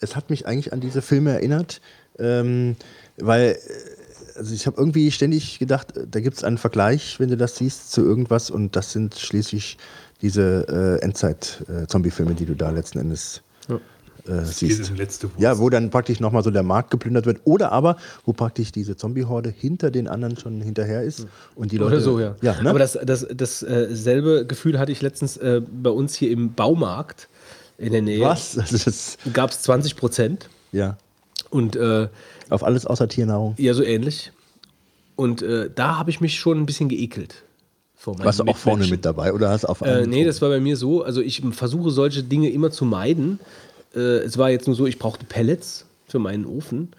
Es 0.00 0.16
hat 0.16 0.30
mich 0.30 0.46
eigentlich 0.46 0.72
an 0.72 0.80
diese 0.80 1.02
Filme 1.02 1.32
erinnert, 1.32 1.80
ähm, 2.18 2.76
weil 3.16 3.52
äh, 3.52 3.58
also 4.38 4.54
ich 4.54 4.66
habe 4.66 4.76
irgendwie 4.78 5.10
ständig 5.10 5.58
gedacht, 5.58 5.94
da 5.96 6.20
gibt 6.20 6.36
es 6.36 6.44
einen 6.44 6.58
Vergleich, 6.58 7.18
wenn 7.18 7.30
du 7.30 7.36
das 7.36 7.56
siehst, 7.56 7.90
zu 7.92 8.02
irgendwas 8.02 8.50
und 8.50 8.76
das 8.76 8.92
sind 8.92 9.14
schließlich 9.14 9.78
diese 10.22 10.98
äh, 11.00 11.04
Endzeit-Zombie-Filme, 11.04 12.34
die 12.34 12.46
du 12.46 12.54
da 12.54 12.70
letzten 12.70 12.98
Endes 12.98 13.42
äh, 14.28 14.44
siehst. 14.44 14.96
Letzte 14.96 15.30
ja, 15.38 15.58
wo 15.58 15.70
dann 15.70 15.90
praktisch 15.90 16.20
nochmal 16.20 16.42
so 16.42 16.50
der 16.50 16.62
Markt 16.62 16.90
geplündert 16.90 17.26
wird. 17.26 17.40
Oder 17.44 17.72
aber, 17.72 17.96
wo 18.24 18.32
praktisch 18.32 18.72
diese 18.72 18.96
Zombie-Horde 18.96 19.50
hinter 19.50 19.90
den 19.90 20.08
anderen 20.08 20.36
schon 20.36 20.60
hinterher 20.60 21.02
ist. 21.02 21.26
Und 21.54 21.72
die 21.72 21.78
Leute, 21.78 21.96
Oder 21.96 22.00
so, 22.00 22.20
ja. 22.20 22.36
ja 22.42 22.62
ne? 22.62 22.70
Aber 22.70 22.78
das, 22.78 22.98
das, 23.04 23.26
dasselbe 23.28 24.40
äh, 24.40 24.44
Gefühl 24.44 24.78
hatte 24.78 24.92
ich 24.92 25.02
letztens 25.02 25.36
äh, 25.36 25.60
bei 25.60 25.90
uns 25.90 26.14
hier 26.14 26.30
im 26.30 26.54
Baumarkt 26.54 27.28
in 27.78 27.92
der 27.92 28.02
Nähe. 28.02 28.20
Was? 28.20 28.58
Gab 29.32 29.50
es 29.50 29.62
20 29.62 29.96
Prozent. 29.96 30.48
Ja. 30.72 30.96
Und 31.50 31.76
äh, 31.76 32.08
auf 32.48 32.64
alles 32.64 32.86
außer 32.86 33.08
Tiernahrung. 33.08 33.54
Ja, 33.58 33.74
so 33.74 33.82
ähnlich. 33.82 34.32
Und 35.16 35.42
äh, 35.42 35.70
da 35.74 35.98
habe 35.98 36.10
ich 36.10 36.20
mich 36.20 36.38
schon 36.38 36.60
ein 36.60 36.66
bisschen 36.66 36.88
geekelt. 36.88 37.42
Warst 38.04 38.38
du 38.38 38.44
auch 38.44 38.56
vorne 38.56 38.86
mit 38.86 39.04
dabei 39.04 39.32
oder 39.32 39.48
hast 39.50 39.64
du 39.64 39.68
auf 39.68 39.80
äh, 39.80 40.06
Nee, 40.06 40.24
das 40.24 40.40
war 40.40 40.48
bei 40.48 40.60
mir 40.60 40.76
so. 40.76 41.02
Also 41.02 41.20
ich 41.20 41.42
versuche 41.52 41.90
solche 41.90 42.22
Dinge 42.22 42.50
immer 42.50 42.70
zu 42.70 42.84
meiden, 42.84 43.40
äh, 43.96 44.18
es 44.18 44.38
war 44.38 44.50
jetzt 44.50 44.66
nur 44.66 44.76
so, 44.76 44.86
ich 44.86 44.98
brauchte 44.98 45.26
Pellets 45.26 45.86
für 46.06 46.18
meinen 46.18 46.46
Ofen. 46.46 46.92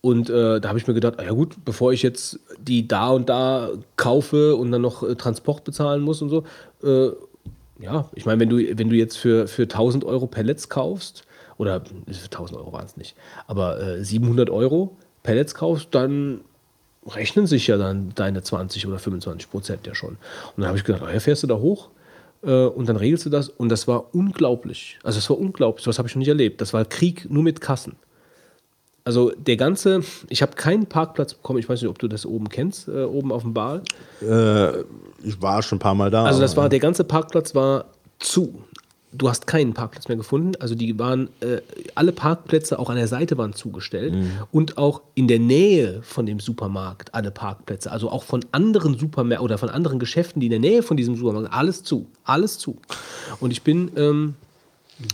Und 0.00 0.30
äh, 0.30 0.60
da 0.60 0.68
habe 0.68 0.78
ich 0.78 0.86
mir 0.86 0.94
gedacht, 0.94 1.14
ah 1.18 1.22
ja 1.22 1.30
gut, 1.30 1.64
bevor 1.64 1.92
ich 1.92 2.02
jetzt 2.02 2.40
die 2.58 2.88
da 2.88 3.10
und 3.10 3.28
da 3.28 3.70
kaufe 3.96 4.56
und 4.56 4.72
dann 4.72 4.82
noch 4.82 5.02
äh, 5.02 5.14
Transport 5.14 5.62
bezahlen 5.62 6.02
muss 6.02 6.22
und 6.22 6.28
so, 6.28 6.44
äh, 6.82 7.12
ja, 7.78 8.08
ich 8.14 8.26
meine, 8.26 8.40
wenn 8.40 8.48
du, 8.48 8.56
wenn 8.78 8.90
du 8.90 8.96
jetzt 8.96 9.16
für, 9.16 9.46
für 9.46 9.62
1000 9.62 10.04
Euro 10.04 10.26
Pellets 10.26 10.68
kaufst, 10.68 11.24
oder 11.58 11.80
für 11.80 12.24
1000 12.24 12.58
Euro 12.58 12.72
waren 12.72 12.86
es 12.86 12.96
nicht, 12.96 13.14
aber 13.46 14.02
700 14.02 14.48
äh, 14.48 14.52
Euro 14.52 14.96
Pellets 15.22 15.54
kaufst, 15.54 15.88
dann 15.92 16.40
rechnen 17.06 17.46
sich 17.46 17.66
ja 17.68 17.76
dann 17.76 18.12
deine 18.14 18.42
20 18.42 18.86
oder 18.86 18.98
25 18.98 19.50
Prozent 19.50 19.86
ja 19.86 19.94
schon. 19.94 20.10
Und 20.10 20.18
dann 20.56 20.66
habe 20.66 20.78
ich 20.78 20.84
gedacht, 20.84 21.02
oh, 21.04 21.08
ja, 21.08 21.20
fährst 21.20 21.42
du 21.42 21.46
da 21.46 21.56
hoch 21.56 21.90
und 22.42 22.88
dann 22.88 22.96
regelst 22.96 23.26
du 23.26 23.30
das. 23.30 23.48
Und 23.48 23.68
das 23.68 23.86
war 23.86 24.14
unglaublich. 24.14 24.98
Also 25.02 25.18
es 25.18 25.30
war 25.30 25.38
unglaublich, 25.38 25.84
das 25.84 25.98
habe 25.98 26.08
ich 26.08 26.14
noch 26.14 26.20
nicht 26.20 26.28
erlebt. 26.28 26.60
Das 26.60 26.72
war 26.72 26.84
Krieg 26.84 27.30
nur 27.30 27.42
mit 27.42 27.60
Kassen. 27.60 27.96
Also 29.04 29.32
der 29.36 29.56
ganze, 29.56 30.02
ich 30.28 30.42
habe 30.42 30.52
keinen 30.52 30.86
Parkplatz 30.86 31.34
bekommen, 31.34 31.58
ich 31.58 31.68
weiß 31.68 31.82
nicht, 31.82 31.90
ob 31.90 31.98
du 31.98 32.06
das 32.06 32.24
oben 32.24 32.48
kennst, 32.48 32.86
äh, 32.86 33.02
oben 33.02 33.32
auf 33.32 33.42
dem 33.42 33.52
Bar. 33.52 33.82
Äh, 34.20 34.80
ich 35.24 35.40
war 35.40 35.62
schon 35.62 35.76
ein 35.76 35.80
paar 35.80 35.94
Mal 35.94 36.10
da. 36.10 36.24
Also 36.24 36.40
das 36.40 36.56
war, 36.56 36.68
der 36.68 36.78
ganze 36.78 37.02
Parkplatz 37.02 37.54
war 37.54 37.86
zu. 38.20 38.62
Du 39.14 39.28
hast 39.28 39.46
keinen 39.46 39.74
Parkplatz 39.74 40.08
mehr 40.08 40.16
gefunden. 40.16 40.52
Also 40.58 40.74
die 40.74 40.98
waren, 40.98 41.28
äh, 41.40 41.60
alle 41.94 42.12
Parkplätze 42.12 42.78
auch 42.78 42.88
an 42.88 42.96
der 42.96 43.08
Seite 43.08 43.36
waren 43.36 43.52
zugestellt 43.52 44.14
und 44.50 44.78
auch 44.78 45.02
in 45.14 45.28
der 45.28 45.38
Nähe 45.38 46.00
von 46.02 46.24
dem 46.24 46.40
Supermarkt 46.40 47.14
alle 47.14 47.30
Parkplätze. 47.30 47.92
Also 47.92 48.10
auch 48.10 48.22
von 48.24 48.42
anderen 48.52 48.98
Supermärkten 48.98 49.44
oder 49.44 49.58
von 49.58 49.68
anderen 49.68 49.98
Geschäften, 49.98 50.40
die 50.40 50.46
in 50.46 50.50
der 50.52 50.60
Nähe 50.60 50.82
von 50.82 50.96
diesem 50.96 51.16
Supermarkt, 51.16 51.52
alles 51.52 51.82
zu, 51.82 52.06
alles 52.24 52.58
zu. 52.58 52.78
Und 53.38 53.50
ich 53.50 53.60
bin, 53.62 53.90
ähm, 53.96 54.34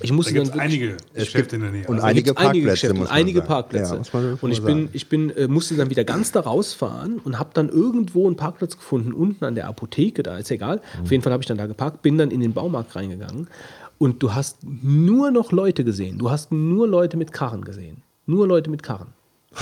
ich 0.02 0.10
Da 0.10 0.14
musste 0.14 0.32
gibt 0.34 0.48
dann 0.50 0.60
einige 0.60 0.96
Geschäfte 1.14 1.56
in 1.56 1.62
der 1.62 1.70
Nähe. 1.72 1.86
und 1.88 1.94
Also, 1.96 2.06
einige 2.06 2.34
Parkplätze, 2.34 2.70
Geschäfte 2.70 2.94
muss 2.94 3.08
und 3.08 3.08
man 3.08 3.16
einige 3.20 3.38
sagen. 3.38 3.48
Parkplätze. 3.48 3.92
Ja, 3.94 3.98
muss 3.98 4.12
man- 4.12 4.30
muss 4.32 4.42
und 4.42 4.50
ich 4.52 4.62
bin, 4.62 4.88
ich 4.92 5.08
bin, 5.08 5.30
äh, 5.30 5.48
musste 5.48 5.74
dann 5.76 5.90
wieder 5.90 6.04
ganz 6.04 6.30
da 6.30 6.40
rausfahren 6.40 7.18
und 7.24 7.38
habe 7.38 7.50
dann 7.54 7.68
irgendwo 7.68 8.26
einen 8.26 8.36
Parkplatz 8.36 8.76
gefunden, 8.76 9.12
unten 9.12 9.44
an 9.44 9.54
der 9.54 9.66
Apotheke, 9.66 10.22
da 10.22 10.36
ist 10.38 10.50
egal. 10.52 10.76
Mhm. 10.98 11.02
Auf 11.04 11.10
jeden 11.10 11.22
Fall 11.24 11.32
habe 11.32 11.42
ich 11.42 11.46
dann 11.48 11.58
da 11.58 11.66
geparkt, 11.66 12.02
bin 12.02 12.16
dann 12.18 12.30
in 12.30 12.40
den 12.40 12.52
Baumarkt 12.52 12.94
reingegangen 12.94 13.48
und 13.98 14.22
du 14.22 14.34
hast 14.34 14.58
nur 14.62 15.30
noch 15.30 15.52
Leute 15.52 15.84
gesehen. 15.84 16.18
Du 16.18 16.30
hast 16.30 16.52
nur 16.52 16.88
Leute 16.88 17.16
mit 17.16 17.32
Karren 17.32 17.64
gesehen. 17.64 18.02
Nur 18.26 18.46
Leute 18.46 18.70
mit 18.70 18.82
Karren. 18.82 19.08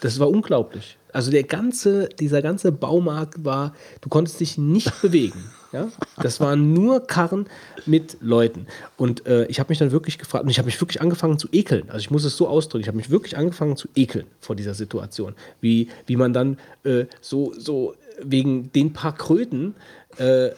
Das 0.00 0.18
war 0.18 0.28
unglaublich. 0.28 0.98
Also 1.14 1.30
der 1.30 1.44
ganze, 1.44 2.10
dieser 2.10 2.42
ganze 2.42 2.72
Baumarkt 2.72 3.42
war, 3.42 3.72
du 4.02 4.10
konntest 4.10 4.38
dich 4.38 4.58
nicht 4.58 5.00
bewegen. 5.00 5.42
Ja? 5.72 5.88
Das 6.20 6.40
waren 6.40 6.74
nur 6.74 7.06
Karren 7.06 7.46
mit 7.86 8.18
Leuten. 8.20 8.66
Und 8.98 9.26
äh, 9.26 9.46
ich 9.46 9.60
habe 9.60 9.70
mich 9.70 9.78
dann 9.78 9.92
wirklich 9.92 10.18
gefragt, 10.18 10.44
und 10.44 10.50
ich 10.50 10.58
habe 10.58 10.66
mich 10.66 10.78
wirklich 10.78 11.00
angefangen 11.00 11.38
zu 11.38 11.48
ekeln. 11.52 11.88
Also 11.88 12.00
ich 12.00 12.10
muss 12.10 12.24
es 12.24 12.36
so 12.36 12.48
ausdrücken, 12.48 12.82
ich 12.82 12.88
habe 12.88 12.98
mich 12.98 13.08
wirklich 13.08 13.38
angefangen 13.38 13.78
zu 13.78 13.88
ekeln 13.96 14.26
vor 14.40 14.56
dieser 14.56 14.74
Situation. 14.74 15.34
Wie, 15.62 15.88
wie 16.04 16.16
man 16.16 16.34
dann 16.34 16.58
äh, 16.82 17.06
so, 17.22 17.54
so 17.56 17.94
wegen 18.22 18.70
den 18.72 18.92
paar 18.92 19.14
Kröten 19.14 19.74
äh, 20.18 20.50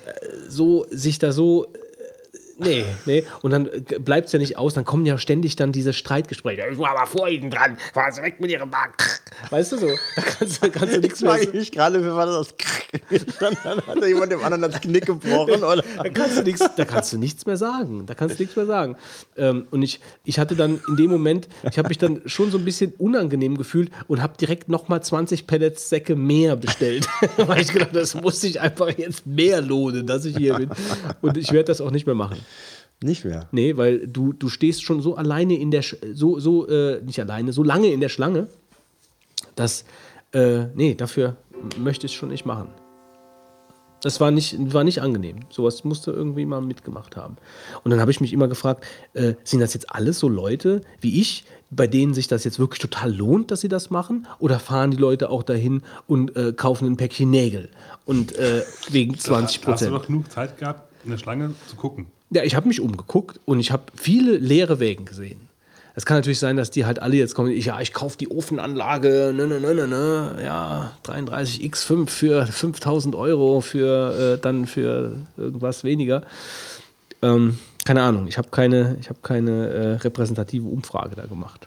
so 0.48 0.86
sich 0.90 1.20
da 1.20 1.30
so 1.30 1.68
Nee, 2.58 2.84
nee. 3.04 3.24
Und 3.42 3.50
dann 3.50 3.68
bleibt 4.00 4.26
es 4.26 4.32
ja 4.32 4.38
nicht 4.38 4.56
aus, 4.56 4.74
dann 4.74 4.84
kommen 4.84 5.04
ja 5.04 5.18
ständig 5.18 5.56
dann 5.56 5.72
diese 5.72 5.92
Streitgespräche. 5.92 6.62
Ich 6.70 6.78
war 6.78 6.90
aber 6.90 7.06
vor 7.06 7.28
Ihnen 7.28 7.50
dran, 7.50 7.76
fahren 7.92 8.16
weg 8.22 8.40
mit 8.40 8.50
Ihrem 8.50 8.72
Wagen. 8.72 8.94
Weißt 9.50 9.72
du 9.72 9.78
so? 9.78 9.86
Da 10.16 10.22
kannst, 10.22 10.64
du- 10.64 10.70
kannst 10.70 10.96
du 10.96 11.00
nichts 11.00 11.20
mehr 11.20 11.40
ich 11.40 11.52
mich 11.52 11.72
gerade, 11.72 12.02
wie 12.02 12.08
war 12.10 12.26
das? 12.26 12.54
Dann 13.40 13.56
hat 13.86 14.00
da 14.00 14.06
jemand 14.06 14.32
dem 14.32 14.42
anderen 14.42 14.70
das 14.72 14.80
Knick 14.80 15.06
gebrochen. 15.06 15.62
Oder? 15.62 15.82
da 15.96 16.08
kannst 16.08 16.38
du 16.38 16.42
nichts, 16.42 16.64
da 16.76 16.84
kannst 16.84 17.12
du 17.12 17.18
nichts 17.18 17.46
mehr 17.46 17.56
sagen. 17.56 18.06
Da 18.06 18.14
kannst 18.14 18.38
du 18.38 18.42
nichts 18.42 18.56
mehr 18.56 18.66
sagen. 18.66 18.96
Ähm, 19.36 19.66
und 19.70 19.82
ich, 19.82 20.00
ich 20.24 20.38
hatte 20.38 20.56
dann 20.56 20.80
in 20.88 20.96
dem 20.96 21.10
Moment, 21.10 21.48
ich 21.70 21.78
habe 21.78 21.88
mich 21.88 21.98
dann 21.98 22.22
schon 22.26 22.50
so 22.50 22.58
ein 22.58 22.64
bisschen 22.64 22.92
unangenehm 22.98 23.56
gefühlt 23.58 23.90
und 24.08 24.22
habe 24.22 24.36
direkt 24.38 24.68
nochmal 24.68 25.02
20 25.02 25.46
Pellets 25.46 25.88
Säcke 25.88 26.16
mehr 26.16 26.56
bestellt. 26.56 27.06
Weil 27.36 27.60
ich 27.62 27.72
gedacht, 27.72 27.94
das 27.94 28.14
muss 28.14 28.40
sich 28.40 28.60
einfach 28.60 28.88
jetzt 28.96 29.26
mehr 29.26 29.60
lohnen, 29.60 30.06
dass 30.06 30.24
ich 30.24 30.36
hier 30.36 30.54
bin. 30.54 30.70
Und 31.20 31.36
ich 31.36 31.52
werde 31.52 31.64
das 31.64 31.80
auch 31.80 31.90
nicht 31.90 32.06
mehr 32.06 32.14
machen. 32.14 32.38
Nicht 33.02 33.24
mehr. 33.26 33.46
Nee, 33.52 33.76
weil 33.76 34.06
du, 34.06 34.32
du 34.32 34.48
stehst 34.48 34.82
schon 34.82 35.02
so 35.02 35.16
alleine 35.16 35.58
in 35.58 35.70
der, 35.70 35.82
Sch 35.82 35.96
so, 36.14 36.38
so, 36.40 36.66
äh, 36.66 37.02
nicht 37.02 37.20
alleine, 37.20 37.52
so 37.52 37.62
lange 37.62 37.88
in 37.92 38.00
der 38.00 38.08
Schlange, 38.08 38.48
dass, 39.56 39.84
äh, 40.32 40.66
nee, 40.74 40.94
dafür 40.94 41.36
möchte 41.78 42.06
ich 42.06 42.12
es 42.12 42.16
schon 42.16 42.28
nicht 42.28 42.46
machen. 42.46 42.68
Das 44.02 44.20
war 44.20 44.30
nicht, 44.30 44.72
war 44.72 44.84
nicht 44.84 45.00
angenehm. 45.00 45.40
Sowas 45.48 45.82
musste 45.82 46.12
irgendwie 46.12 46.44
mal 46.44 46.60
mitgemacht 46.60 47.16
haben. 47.16 47.36
Und 47.82 47.90
dann 47.90 48.00
habe 48.00 48.10
ich 48.10 48.20
mich 48.20 48.32
immer 48.32 48.46
gefragt, 48.46 48.84
äh, 49.14 49.34
sind 49.42 49.60
das 49.60 49.74
jetzt 49.74 49.92
alles 49.92 50.18
so 50.18 50.28
Leute 50.28 50.82
wie 51.00 51.20
ich, 51.20 51.44
bei 51.70 51.86
denen 51.86 52.14
sich 52.14 52.28
das 52.28 52.44
jetzt 52.44 52.58
wirklich 52.58 52.78
total 52.78 53.12
lohnt, 53.12 53.50
dass 53.50 53.62
sie 53.62 53.68
das 53.68 53.90
machen? 53.90 54.28
Oder 54.38 54.60
fahren 54.60 54.92
die 54.92 54.96
Leute 54.96 55.30
auch 55.30 55.42
dahin 55.42 55.82
und 56.06 56.36
äh, 56.36 56.52
kaufen 56.52 56.86
ein 56.86 56.96
Päckchen 56.96 57.30
Nägel? 57.30 57.70
Und 58.04 58.36
äh, 58.36 58.62
wegen 58.90 59.18
20 59.18 59.26
da 59.26 59.42
hast 59.42 59.56
du 59.56 59.60
Prozent. 59.70 59.92
noch 59.92 60.06
genug 60.06 60.30
Zeit 60.30 60.58
gehabt, 60.58 60.88
in 61.04 61.10
der 61.10 61.18
Schlange 61.18 61.54
zu 61.66 61.76
gucken. 61.76 62.06
Ja, 62.30 62.42
ich 62.44 62.54
habe 62.54 62.68
mich 62.68 62.80
umgeguckt 62.80 63.40
und 63.44 63.60
ich 63.60 63.72
habe 63.72 63.84
viele 63.94 64.36
leere 64.36 64.78
Wägen 64.78 65.04
gesehen. 65.04 65.48
Es 65.98 66.04
kann 66.04 66.18
natürlich 66.18 66.38
sein, 66.38 66.58
dass 66.58 66.70
die 66.70 66.84
halt 66.84 67.00
alle 67.00 67.16
jetzt 67.16 67.34
kommen, 67.34 67.50
ich, 67.50 67.64
ja, 67.64 67.80
ich 67.80 67.94
kaufe 67.94 68.18
die 68.18 68.30
Ofenanlage, 68.30 69.32
ne, 69.34 69.46
ne, 69.46 69.60
ne, 69.60 69.74
ne, 69.74 69.88
ne, 69.88 70.36
ja, 70.44 70.92
33X5 71.04 72.08
für 72.08 72.46
5000 72.46 73.14
Euro, 73.14 73.62
für 73.62 74.34
äh, 74.34 74.38
dann 74.38 74.66
für 74.66 75.16
irgendwas 75.38 75.84
weniger. 75.84 76.22
Ähm, 77.22 77.58
keine 77.86 78.02
Ahnung, 78.02 78.28
ich 78.28 78.36
habe 78.36 78.50
keine, 78.50 78.98
ich 79.00 79.08
hab 79.08 79.22
keine 79.22 79.68
äh, 79.68 79.92
repräsentative 79.94 80.68
Umfrage 80.68 81.16
da 81.16 81.24
gemacht. 81.24 81.66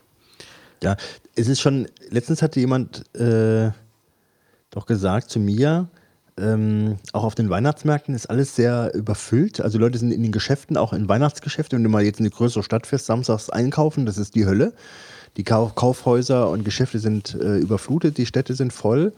Ja, 0.84 0.96
es 1.36 1.48
ist 1.48 1.60
schon, 1.60 1.88
letztens 2.10 2.44
hatte 2.44 2.60
jemand 2.60 3.04
äh, 3.16 3.72
doch 4.70 4.86
gesagt 4.86 5.32
zu 5.32 5.40
mir, 5.40 5.90
ähm, 6.40 6.98
auch 7.14 7.24
auf 7.24 7.36
den 7.36 7.50
Weihnachtsmärkten 7.50 8.16
ist 8.16 8.30
alles 8.30 8.56
sehr 8.56 8.94
überfüllt. 8.94 9.62
Also 9.62 9.78
Leute 9.78 9.98
sind 9.98 10.12
in 10.12 10.24
den 10.24 10.32
Geschäften, 10.32 10.78
auch 10.78 10.94
in 10.94 11.08
Weihnachtsgeschäften, 11.10 11.78
wenn 11.78 11.84
du 11.84 11.90
mal 11.90 12.04
jetzt 12.04 12.20
in 12.20 12.26
eine 12.26 12.32
größere 12.32 12.64
Stadt 12.64 12.88
fährst, 12.88 13.06
samstags 13.08 13.50
einkaufen, 13.50 14.06
das 14.06 14.18
ist 14.18 14.36
die 14.36 14.46
Hölle. 14.46 14.74
Die 15.38 15.44
Kau 15.44 15.68
Kaufhäuser 15.74 16.50
und 16.50 16.66
Geschäfte 16.66 17.00
sind 17.00 17.36
äh, 17.36 17.58
überflutet, 17.58 18.18
die 18.18 18.26
Städte 18.26 18.56
sind 18.56 18.74
voll. 18.74 19.14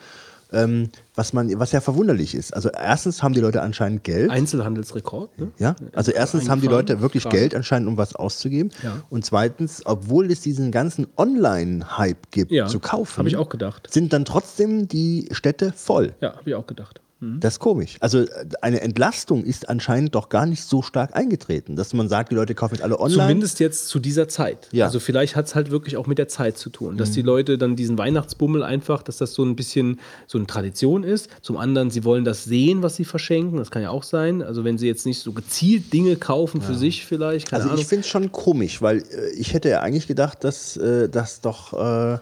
Ähm, 0.53 0.89
was, 1.15 1.31
man, 1.31 1.57
was 1.60 1.72
ja 1.72 1.80
verwunderlich 1.80 2.35
ist. 2.35 2.53
Also 2.53 2.68
erstens 2.69 3.23
haben 3.23 3.34
die 3.34 3.39
Leute 3.39 3.61
anscheinend 3.61 4.03
Geld. 4.03 4.30
Einzelhandelsrekord, 4.30 5.39
ne? 5.39 5.52
Ja, 5.57 5.76
also 5.93 6.11
erstens 6.11 6.49
haben 6.49 6.60
die. 6.60 6.68
Leute 6.68 6.99
wirklich 6.99 7.23
Klar. 7.23 7.34
Geld 7.34 7.56
anscheinend, 7.56 7.88
um 7.88 7.95
was 7.95 8.15
auszugeben. 8.15 8.69
Ja. 8.84 9.02
Und 9.10 9.23
zweitens, 9.26 9.81
obwohl 9.85 10.30
es 10.30 10.41
diesen 10.41 10.72
ganzen 10.72 11.07
Online-Hype 11.15 12.31
gibt, 12.31 12.52
Ja, 12.52 12.68
zu 12.68 12.80
kaufen, 12.80 13.18
habe 13.19 13.30
ich 13.30 13.38
auch 13.38 13.49
gedacht. 13.49 13.88
sind 13.91 14.11
dann 14.14 14.26
trotzdem 14.26 14.88
die 14.88 15.30
Städte 15.31 15.73
voll. 15.76 16.14
Ja, 16.22 16.35
habe 16.35 16.49
ich 16.49 16.56
auch 16.56 16.68
gedacht. 16.68 17.01
Das 17.22 17.53
ist 17.53 17.60
komisch. 17.60 17.98
Also 17.99 18.22
äh, 18.22 18.27
eine 18.61 18.81
Entlastung 18.81 19.43
ist 19.43 19.69
anscheinend 19.69 20.15
doch 20.15 20.30
gar 20.30 20.48
nicht 20.48 20.64
so 20.64 20.81
stark 20.81 21.15
eingetreten, 21.15 21.76
dass 21.76 21.93
man 21.93 22.10
sagt, 22.10 22.31
die 22.31 22.35
Leute 22.35 22.56
kaufen 22.56 22.76
jetzt 22.76 22.84
alle 22.84 22.99
online. 22.99 23.22
Zumindest 23.22 23.60
jetzt 23.60 23.89
zu 23.89 23.99
dieser 23.99 24.27
Zeit. 24.27 24.68
Ja. 24.72 24.85
Also 24.85 24.99
vielleicht 24.99 25.35
hat 25.35 25.45
es 25.45 25.53
halt 25.53 25.69
wirklich 25.69 25.98
auch 25.98 26.07
mit 26.07 26.18
der 26.18 26.27
Zeit 26.27 26.57
zu 26.57 26.72
tun, 26.72 26.98
dass 26.98 27.11
die 27.11 27.22
Leute 27.22 27.60
dann 27.60 27.76
diesen 27.76 27.99
Weihnachtsbummel 27.99 28.64
einfach, 28.64 29.03
dass 29.03 29.18
das 29.18 29.35
so 29.35 29.43
ein 29.43 29.56
bisschen 29.56 29.99
so 30.26 30.39
eine 30.39 30.48
Tradition 30.48 31.03
ist. 31.03 31.30
Zum 31.41 31.57
anderen, 31.57 31.91
sie 31.91 32.03
wollen 32.03 32.26
das 32.26 32.43
sehen, 32.43 32.81
was 32.81 32.95
sie 32.95 33.06
verschenken. 33.06 33.60
Das 33.60 33.69
kann 33.69 33.84
ja 33.84 33.91
auch 33.91 34.03
sein. 34.03 34.41
Also 34.41 34.64
wenn 34.64 34.80
sie 34.80 34.88
jetzt 34.88 35.06
nicht 35.06 35.19
so 35.19 35.31
gezielt 35.31 35.93
Dinge 35.93 36.15
kaufen 36.15 36.61
für 36.61 36.73
sich 36.73 37.06
vielleicht, 37.06 37.53
also 37.53 37.68
Ahnung. 37.69 37.80
ich 37.80 37.88
finde 37.88 38.02
es 38.02 38.07
schon 38.07 38.31
komisch, 38.31 38.81
weil 38.81 38.98
äh, 38.98 39.30
ich 39.38 39.53
hätte 39.53 39.69
ja 39.69 39.81
eigentlich 39.81 40.07
gedacht, 40.07 40.43
dass 40.43 40.76
äh, 40.77 41.07
das 41.07 41.41
doch 41.41 41.73
äh, 41.73 42.18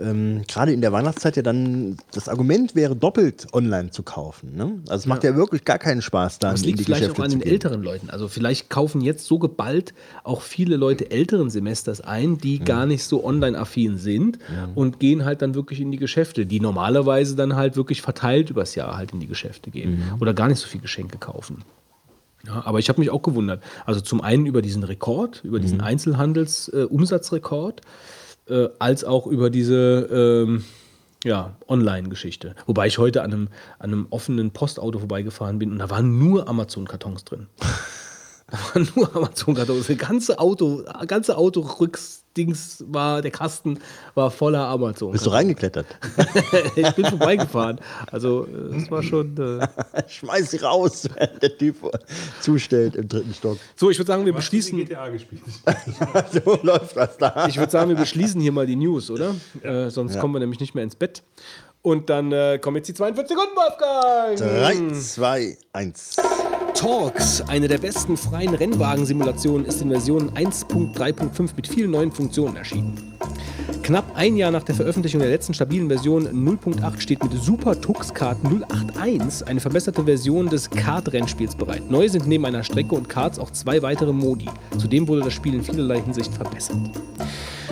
ähm, 0.00 0.42
gerade 0.48 0.72
in 0.72 0.80
der 0.80 0.92
Weihnachtszeit 0.92 1.36
ja 1.36 1.42
dann 1.42 1.96
das 2.12 2.28
Argument 2.28 2.74
wäre, 2.74 2.96
doppelt 2.96 3.46
online 3.52 3.90
zu 3.90 4.02
kaufen. 4.02 4.56
Ne? 4.56 4.80
Also 4.88 5.02
es 5.02 5.06
macht 5.06 5.24
ja. 5.24 5.36
wirklich 5.36 5.64
gar 5.64 5.78
keinen 5.78 6.02
Spaß, 6.02 6.38
Das 6.38 6.60
in 6.60 6.66
liegt 6.66 6.80
die 6.80 6.84
vielleicht 6.84 7.02
Geschäfte 7.02 7.20
auch 7.20 7.24
an 7.24 7.30
zu 7.30 7.38
den 7.38 7.42
gehen. 7.42 7.52
älteren 7.52 7.82
Leuten. 7.82 8.10
Also 8.10 8.28
vielleicht 8.28 8.70
kaufen 8.70 9.00
jetzt 9.00 9.26
so 9.26 9.38
geballt 9.38 9.94
auch 10.24 10.42
viele 10.42 10.76
Leute 10.76 11.10
älteren 11.10 11.50
Semesters 11.50 12.00
ein, 12.00 12.38
die 12.38 12.58
gar 12.58 12.86
nicht 12.86 13.04
so 13.04 13.24
online-affin 13.24 13.98
sind 13.98 14.38
und 14.74 15.00
gehen 15.00 15.24
halt 15.24 15.42
dann 15.42 15.54
wirklich 15.54 15.80
in 15.80 15.90
die 15.90 15.98
Geschäfte, 15.98 16.46
die 16.46 16.60
normalerweise 16.60 17.36
dann 17.36 17.56
halt 17.56 17.76
wirklich 17.76 18.02
verteilt 18.02 18.50
übers 18.50 18.74
Jahr 18.74 18.96
halt 18.96 19.12
in 19.12 19.20
die 19.20 19.26
Geschäfte 19.26 19.70
gehen 19.70 20.02
oder 20.20 20.34
gar 20.34 20.48
nicht 20.48 20.58
so 20.58 20.66
viel 20.66 20.80
Geschenke 20.80 21.18
kaufen. 21.18 21.64
Ja, 22.46 22.62
aber 22.64 22.78
ich 22.78 22.88
habe 22.88 23.00
mich 23.00 23.10
auch 23.10 23.22
gewundert. 23.22 23.62
Also 23.84 24.00
zum 24.00 24.20
einen 24.20 24.46
über 24.46 24.62
diesen 24.62 24.84
Rekord, 24.84 25.42
über 25.44 25.58
diesen 25.58 25.80
Einzelhandels-Umsatzrekord, 25.80 27.80
äh, 27.80 27.84
als 28.78 29.04
auch 29.04 29.26
über 29.26 29.50
diese 29.50 30.44
ähm, 30.46 30.64
ja, 31.24 31.56
Online-Geschichte. 31.68 32.54
Wobei 32.66 32.86
ich 32.86 32.98
heute 32.98 33.22
an 33.22 33.32
einem, 33.32 33.48
an 33.78 33.92
einem 33.92 34.06
offenen 34.10 34.52
Postauto 34.52 34.98
vorbeigefahren 34.98 35.58
bin 35.58 35.72
und 35.72 35.78
da 35.78 35.90
waren 35.90 36.18
nur 36.18 36.48
Amazon-Kartons 36.48 37.24
drin. 37.24 37.48
Da 38.48 38.58
waren 38.58 38.88
nur 38.94 39.16
Amazon-Kartons. 39.16 39.88
Das 39.88 39.98
ganze 39.98 40.38
Auto, 40.38 40.84
ganze 41.08 41.36
Auto-Rücksdings 42.36 42.84
war, 42.88 43.22
der 43.22 43.30
Kasten 43.30 43.78
war 44.14 44.30
voller 44.30 44.66
Amazon. 44.66 45.12
Bist 45.12 45.26
du 45.26 45.30
reingeklettert? 45.30 45.86
ich 46.76 46.90
bin 46.92 47.06
vorbeigefahren. 47.06 47.80
Also, 48.10 48.46
äh, 48.46 48.78
das 48.78 48.90
war 48.90 49.02
schon. 49.02 49.36
Äh 49.36 49.66
Schmeiß 50.08 50.50
sie 50.50 50.58
raus, 50.58 51.08
wenn 51.14 51.28
der 51.40 51.56
Typ 51.56 51.76
zustellt 52.40 52.96
im 52.96 53.08
dritten 53.08 53.34
Stock. 53.34 53.58
so, 53.74 53.90
ich 53.90 53.98
würde 53.98 54.08
sagen, 54.08 54.24
wir 54.24 54.34
Was 54.34 54.44
beschließen. 54.44 54.78
GTA 54.78 55.08
gespielt? 55.08 55.42
so 56.32 56.58
läuft 56.62 56.96
das 56.96 57.16
da. 57.18 57.46
Ich 57.48 57.56
würde 57.56 57.72
sagen, 57.72 57.88
wir 57.88 57.96
beschließen 57.96 58.40
hier 58.40 58.52
mal 58.52 58.66
die 58.66 58.76
News, 58.76 59.10
oder? 59.10 59.34
Äh, 59.62 59.90
sonst 59.90 60.18
kommen 60.18 60.34
wir 60.34 60.40
nämlich 60.40 60.60
nicht 60.60 60.74
mehr 60.74 60.84
ins 60.84 60.96
Bett. 60.96 61.22
Und 61.82 62.10
dann 62.10 62.32
äh, 62.32 62.58
kommen 62.60 62.78
jetzt 62.78 62.88
die 62.88 62.94
42 62.94 63.36
Sekunden, 63.36 63.56
Wolfgang! 63.56 64.36
3, 64.36 65.00
2, 65.00 65.58
1. 65.72 66.16
Torx, 66.76 67.40
eine 67.40 67.68
der 67.68 67.78
besten 67.78 68.18
freien 68.18 68.54
Rennwagen-Simulationen, 68.54 69.64
ist 69.64 69.80
in 69.80 69.88
Version 69.88 70.30
1.3.5 70.32 71.52
mit 71.56 71.66
vielen 71.66 71.90
neuen 71.90 72.12
Funktionen 72.12 72.54
erschienen. 72.56 73.14
Knapp 73.82 74.14
ein 74.14 74.36
Jahr 74.36 74.50
nach 74.50 74.62
der 74.62 74.74
Veröffentlichung 74.74 75.20
der 75.20 75.30
letzten 75.30 75.54
stabilen 75.54 75.88
Version 75.88 76.28
0.8 76.28 77.00
steht 77.00 77.22
mit 77.22 77.32
Super 77.42 77.80
Tux 77.80 78.12
Kart 78.12 78.36
081 78.44 79.48
eine 79.48 79.60
verbesserte 79.60 80.04
Version 80.04 80.50
des 80.50 80.68
Kart-Rennspiels 80.68 81.56
bereit. 81.56 81.90
Neu 81.90 82.10
sind 82.10 82.26
neben 82.26 82.44
einer 82.44 82.62
Strecke 82.62 82.94
und 82.94 83.08
Karts 83.08 83.38
auch 83.38 83.50
zwei 83.52 83.80
weitere 83.80 84.12
Modi. 84.12 84.50
Zudem 84.76 85.08
wurde 85.08 85.22
das 85.22 85.32
Spiel 85.32 85.54
in 85.54 85.62
vielerlei 85.62 86.02
Hinsicht 86.02 86.34
verbessert. 86.34 86.76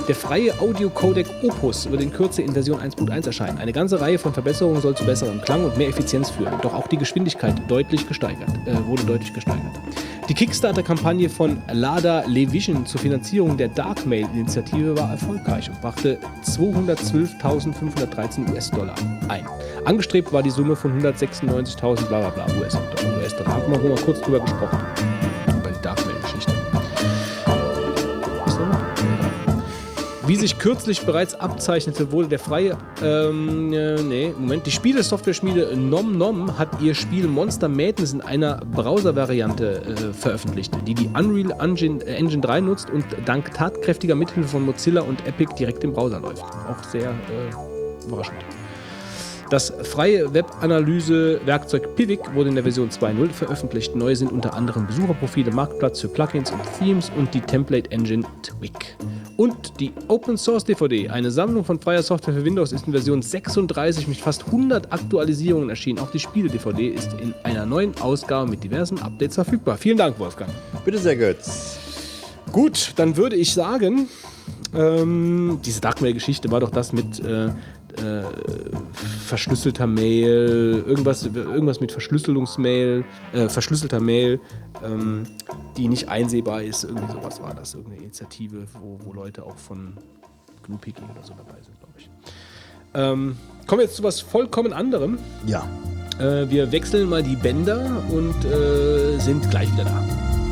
Der 0.06 0.14
freie 0.14 0.52
Audio-Codec 0.60 1.26
Opus 1.42 1.90
wird 1.90 2.02
in 2.02 2.12
Kürze 2.12 2.42
in 2.42 2.52
Version 2.52 2.78
1.1 2.78 3.24
erscheinen. 3.24 3.56
Eine 3.56 3.72
ganze 3.72 4.02
Reihe 4.02 4.18
von 4.18 4.34
Verbesserungen 4.34 4.82
soll 4.82 4.94
zu 4.94 5.06
besserem 5.06 5.40
Klang 5.40 5.64
und 5.64 5.78
mehr 5.78 5.88
Effizienz 5.88 6.28
führen. 6.28 6.52
Doch 6.60 6.74
auch 6.74 6.88
die 6.88 6.98
Geschwindigkeit 6.98 7.54
deutlich 7.68 8.06
gesteigert, 8.06 8.50
äh, 8.66 8.74
wurde 8.86 9.04
deutlich 9.04 9.32
gesteigert. 9.32 9.80
Die 10.28 10.34
Kickstarter-Kampagne 10.34 11.30
von 11.30 11.56
Lada 11.72 12.22
Levision 12.26 12.84
zur 12.84 13.00
Finanzierung 13.00 13.56
der 13.56 13.68
Darkmail-Initiative 13.68 14.94
war 14.94 15.12
erfolgreich 15.12 15.70
und 15.70 15.80
brachte 15.80 16.18
212.513 16.44 18.52
US-Dollar 18.52 18.96
ein. 19.28 19.46
Angestrebt 19.86 20.30
war 20.34 20.42
die 20.42 20.50
Summe 20.50 20.76
von 20.76 21.00
196.000 21.00 22.08
bla 22.08 22.28
bla 22.28 22.30
bla 22.30 22.44
US-Dollar. 22.60 23.18
US-Dollar. 23.18 23.54
Haben 23.54 23.72
wir 23.72 23.78
mal 23.88 23.98
kurz 24.04 24.20
drüber 24.20 24.40
gesprochen. 24.40 24.80
Wie 30.26 30.36
sich 30.36 30.58
kürzlich 30.58 31.02
bereits 31.02 31.34
abzeichnete, 31.34 32.10
wurde 32.10 32.28
der 32.28 32.38
freie, 32.38 32.78
ähm, 33.02 33.74
äh, 33.74 34.02
nee, 34.02 34.34
Moment, 34.38 34.64
die 34.64 34.70
Spielesoftware-Schmiede 34.70 35.76
Nom 35.76 36.16
Nom 36.16 36.58
hat 36.58 36.80
ihr 36.80 36.94
Spiel 36.94 37.26
Monster 37.28 37.68
Madness 37.68 38.14
in 38.14 38.22
einer 38.22 38.56
Browser-Variante 38.64 39.82
äh, 39.82 40.12
veröffentlicht, 40.14 40.72
die 40.86 40.94
die 40.94 41.08
Unreal 41.08 41.54
Engine, 41.60 42.02
äh, 42.04 42.14
Engine 42.14 42.40
3 42.40 42.62
nutzt 42.62 42.88
und 42.88 43.04
dank 43.26 43.52
tatkräftiger 43.52 44.14
Mithilfe 44.14 44.48
von 44.48 44.64
Mozilla 44.64 45.02
und 45.02 45.26
Epic 45.26 45.54
direkt 45.58 45.84
im 45.84 45.92
Browser 45.92 46.20
läuft. 46.20 46.42
Auch 46.42 46.82
sehr 46.84 47.10
äh, 47.10 48.06
überraschend. 48.06 48.38
Das 49.54 49.72
freie 49.84 50.34
Webanalyse-Werkzeug 50.34 51.94
Pivik 51.94 52.34
wurde 52.34 52.48
in 52.48 52.56
der 52.56 52.64
Version 52.64 52.90
2.0 52.90 53.28
veröffentlicht. 53.28 53.94
Neu 53.94 54.16
sind 54.16 54.32
unter 54.32 54.52
anderem 54.52 54.84
Besucherprofile, 54.88 55.52
Marktplatz 55.52 56.00
für 56.00 56.08
Plugins 56.08 56.50
und 56.50 56.60
Themes 56.80 57.12
und 57.16 57.32
die 57.32 57.40
Template 57.40 57.88
Engine 57.92 58.24
Twig. 58.42 58.96
Und 59.36 59.78
die 59.78 59.92
Open 60.08 60.36
Source 60.36 60.64
DVD, 60.64 61.08
eine 61.08 61.30
Sammlung 61.30 61.64
von 61.64 61.78
freier 61.78 62.02
Software 62.02 62.34
für 62.34 62.44
Windows, 62.44 62.72
ist 62.72 62.88
in 62.88 62.92
Version 62.92 63.22
36 63.22 64.08
mit 64.08 64.16
fast 64.16 64.44
100 64.46 64.92
Aktualisierungen 64.92 65.70
erschienen. 65.70 66.00
Auch 66.00 66.10
die 66.10 66.18
Spiele-DVD 66.18 66.88
ist 66.88 67.12
in 67.22 67.32
einer 67.44 67.64
neuen 67.64 67.96
Ausgabe 68.00 68.50
mit 68.50 68.64
diversen 68.64 68.98
Updates 69.02 69.36
verfügbar. 69.36 69.76
Vielen 69.78 69.98
Dank, 69.98 70.18
Wolfgang. 70.18 70.50
Bitte 70.84 70.98
sehr, 70.98 71.14
Götz. 71.14 71.78
Gut, 72.50 72.94
dann 72.96 73.16
würde 73.16 73.36
ich 73.36 73.54
sagen, 73.54 74.08
ähm, 74.74 75.60
diese 75.64 75.80
Darkmail-Geschichte 75.80 76.50
war 76.50 76.58
doch 76.58 76.70
das 76.70 76.92
mit 76.92 77.20
äh, 77.20 77.50
äh, 77.98 78.22
verschlüsselter 79.26 79.86
Mail, 79.86 80.84
irgendwas, 80.86 81.24
irgendwas 81.24 81.80
mit 81.80 81.92
Verschlüsselungsmail, 81.92 83.04
äh, 83.32 83.48
verschlüsselter 83.48 84.00
Mail, 84.00 84.40
ähm, 84.84 85.24
die 85.76 85.88
nicht 85.88 86.08
einsehbar 86.08 86.62
ist. 86.62 86.84
Irgendwie 86.84 87.12
sowas 87.12 87.40
war 87.40 87.54
das, 87.54 87.74
irgendeine 87.74 88.02
Initiative, 88.02 88.66
wo, 88.80 88.98
wo 89.04 89.12
Leute 89.12 89.44
auch 89.44 89.56
von 89.56 89.94
GnuPG 90.66 91.02
oder 91.12 91.22
so 91.22 91.34
dabei 91.34 91.60
sind, 91.62 91.78
glaube 91.78 91.94
ich. 91.98 92.10
Ähm, 92.94 93.36
kommen 93.66 93.80
wir 93.80 93.86
jetzt 93.86 93.96
zu 93.96 94.02
was 94.02 94.20
vollkommen 94.20 94.72
anderem. 94.72 95.18
Ja. 95.46 95.66
Äh, 96.18 96.48
wir 96.48 96.70
wechseln 96.70 97.08
mal 97.08 97.22
die 97.22 97.36
Bänder 97.36 98.02
und 98.10 98.44
äh, 98.44 99.18
sind 99.18 99.50
gleich 99.50 99.72
wieder 99.72 99.84
da. 99.84 100.43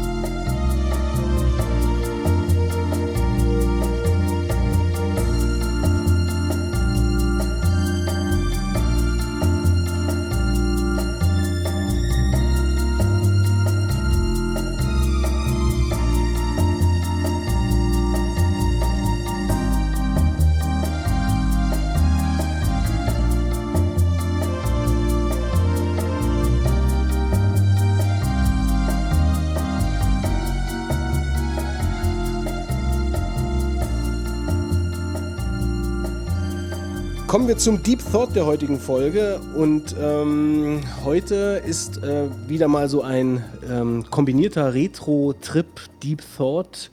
Kommen 37.32 37.48
wir 37.48 37.56
zum 37.56 37.82
Deep 37.82 38.00
Thought 38.12 38.36
der 38.36 38.44
heutigen 38.44 38.78
Folge. 38.78 39.40
Und 39.56 39.96
ähm, 39.98 40.80
heute 41.02 41.62
ist 41.66 41.96
äh, 42.02 42.28
wieder 42.46 42.68
mal 42.68 42.90
so 42.90 43.00
ein 43.00 43.42
ähm, 43.70 44.04
kombinierter 44.10 44.74
Retro-Trip 44.74 45.66
Deep 46.02 46.20
Thought, 46.36 46.90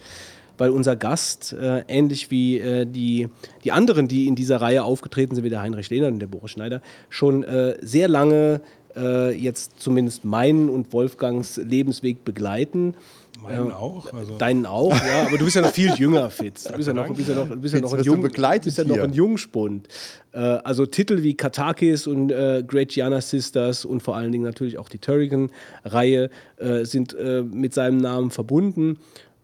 weil 0.57 0.69
unser 0.69 0.95
Gast, 0.95 1.51
äh, 1.51 1.83
ähnlich 1.89 2.31
wie 2.31 2.57
äh, 2.57 2.85
die, 2.85 3.27
die 3.65 3.73
anderen, 3.73 4.07
die 4.07 4.27
in 4.27 4.35
dieser 4.35 4.61
Reihe 4.61 4.85
aufgetreten 4.85 5.35
sind, 5.35 5.43
wie 5.43 5.49
der 5.49 5.61
Heinrich 5.61 5.89
Lehner 5.89 6.07
und 6.07 6.19
der 6.19 6.27
Boris 6.27 6.51
Schneider, 6.51 6.81
schon 7.09 7.43
äh, 7.43 7.75
sehr 7.81 8.07
lange 8.07 8.61
äh, 8.95 9.35
jetzt 9.35 9.81
zumindest 9.81 10.23
meinen 10.23 10.69
und 10.69 10.93
Wolfgangs 10.93 11.57
Lebensweg 11.57 12.23
begleiten. 12.23 12.95
Meinen 13.41 13.71
auch? 13.71 14.11
Also 14.13 14.37
Deinen 14.37 14.65
auch, 14.65 14.93
ja, 14.93 15.27
aber 15.27 15.37
du 15.37 15.45
bist 15.45 15.55
ja 15.55 15.61
noch 15.61 15.71
viel 15.71 15.93
jünger, 15.93 16.29
Fitz. 16.29 16.63
Du 16.63 16.73
bist 16.73 16.87
ja 16.87 16.93
noch, 16.93 17.07
du 17.07 17.13
bist 17.13 17.29
ja 17.29 17.35
noch, 17.35 17.47
du 17.47 17.55
bist 17.55 17.73
ja 17.73 17.81
noch 17.81 17.93
ein 17.93 18.03
Jung, 18.03 18.21
begleitet 18.21 18.65
bist 18.65 18.77
ja 18.77 18.83
noch 18.83 18.99
ein 18.99 19.13
Jungspund. 19.13 19.87
Äh, 20.31 20.39
also 20.39 20.85
Titel 20.85 21.23
wie 21.23 21.35
Katakis 21.35 22.07
und 22.07 22.31
äh, 22.31 22.63
Great 22.65 22.89
Gianna 22.89 23.21
Sisters 23.21 23.85
und 23.85 24.01
vor 24.03 24.15
allen 24.15 24.31
Dingen 24.31 24.43
natürlich 24.43 24.77
auch 24.77 24.89
die 24.89 24.99
Turrican-Reihe 24.99 26.29
äh, 26.57 26.85
sind 26.85 27.13
äh, 27.13 27.41
mit 27.41 27.73
seinem 27.73 27.97
Namen 27.97 28.31
verbunden. 28.31 28.99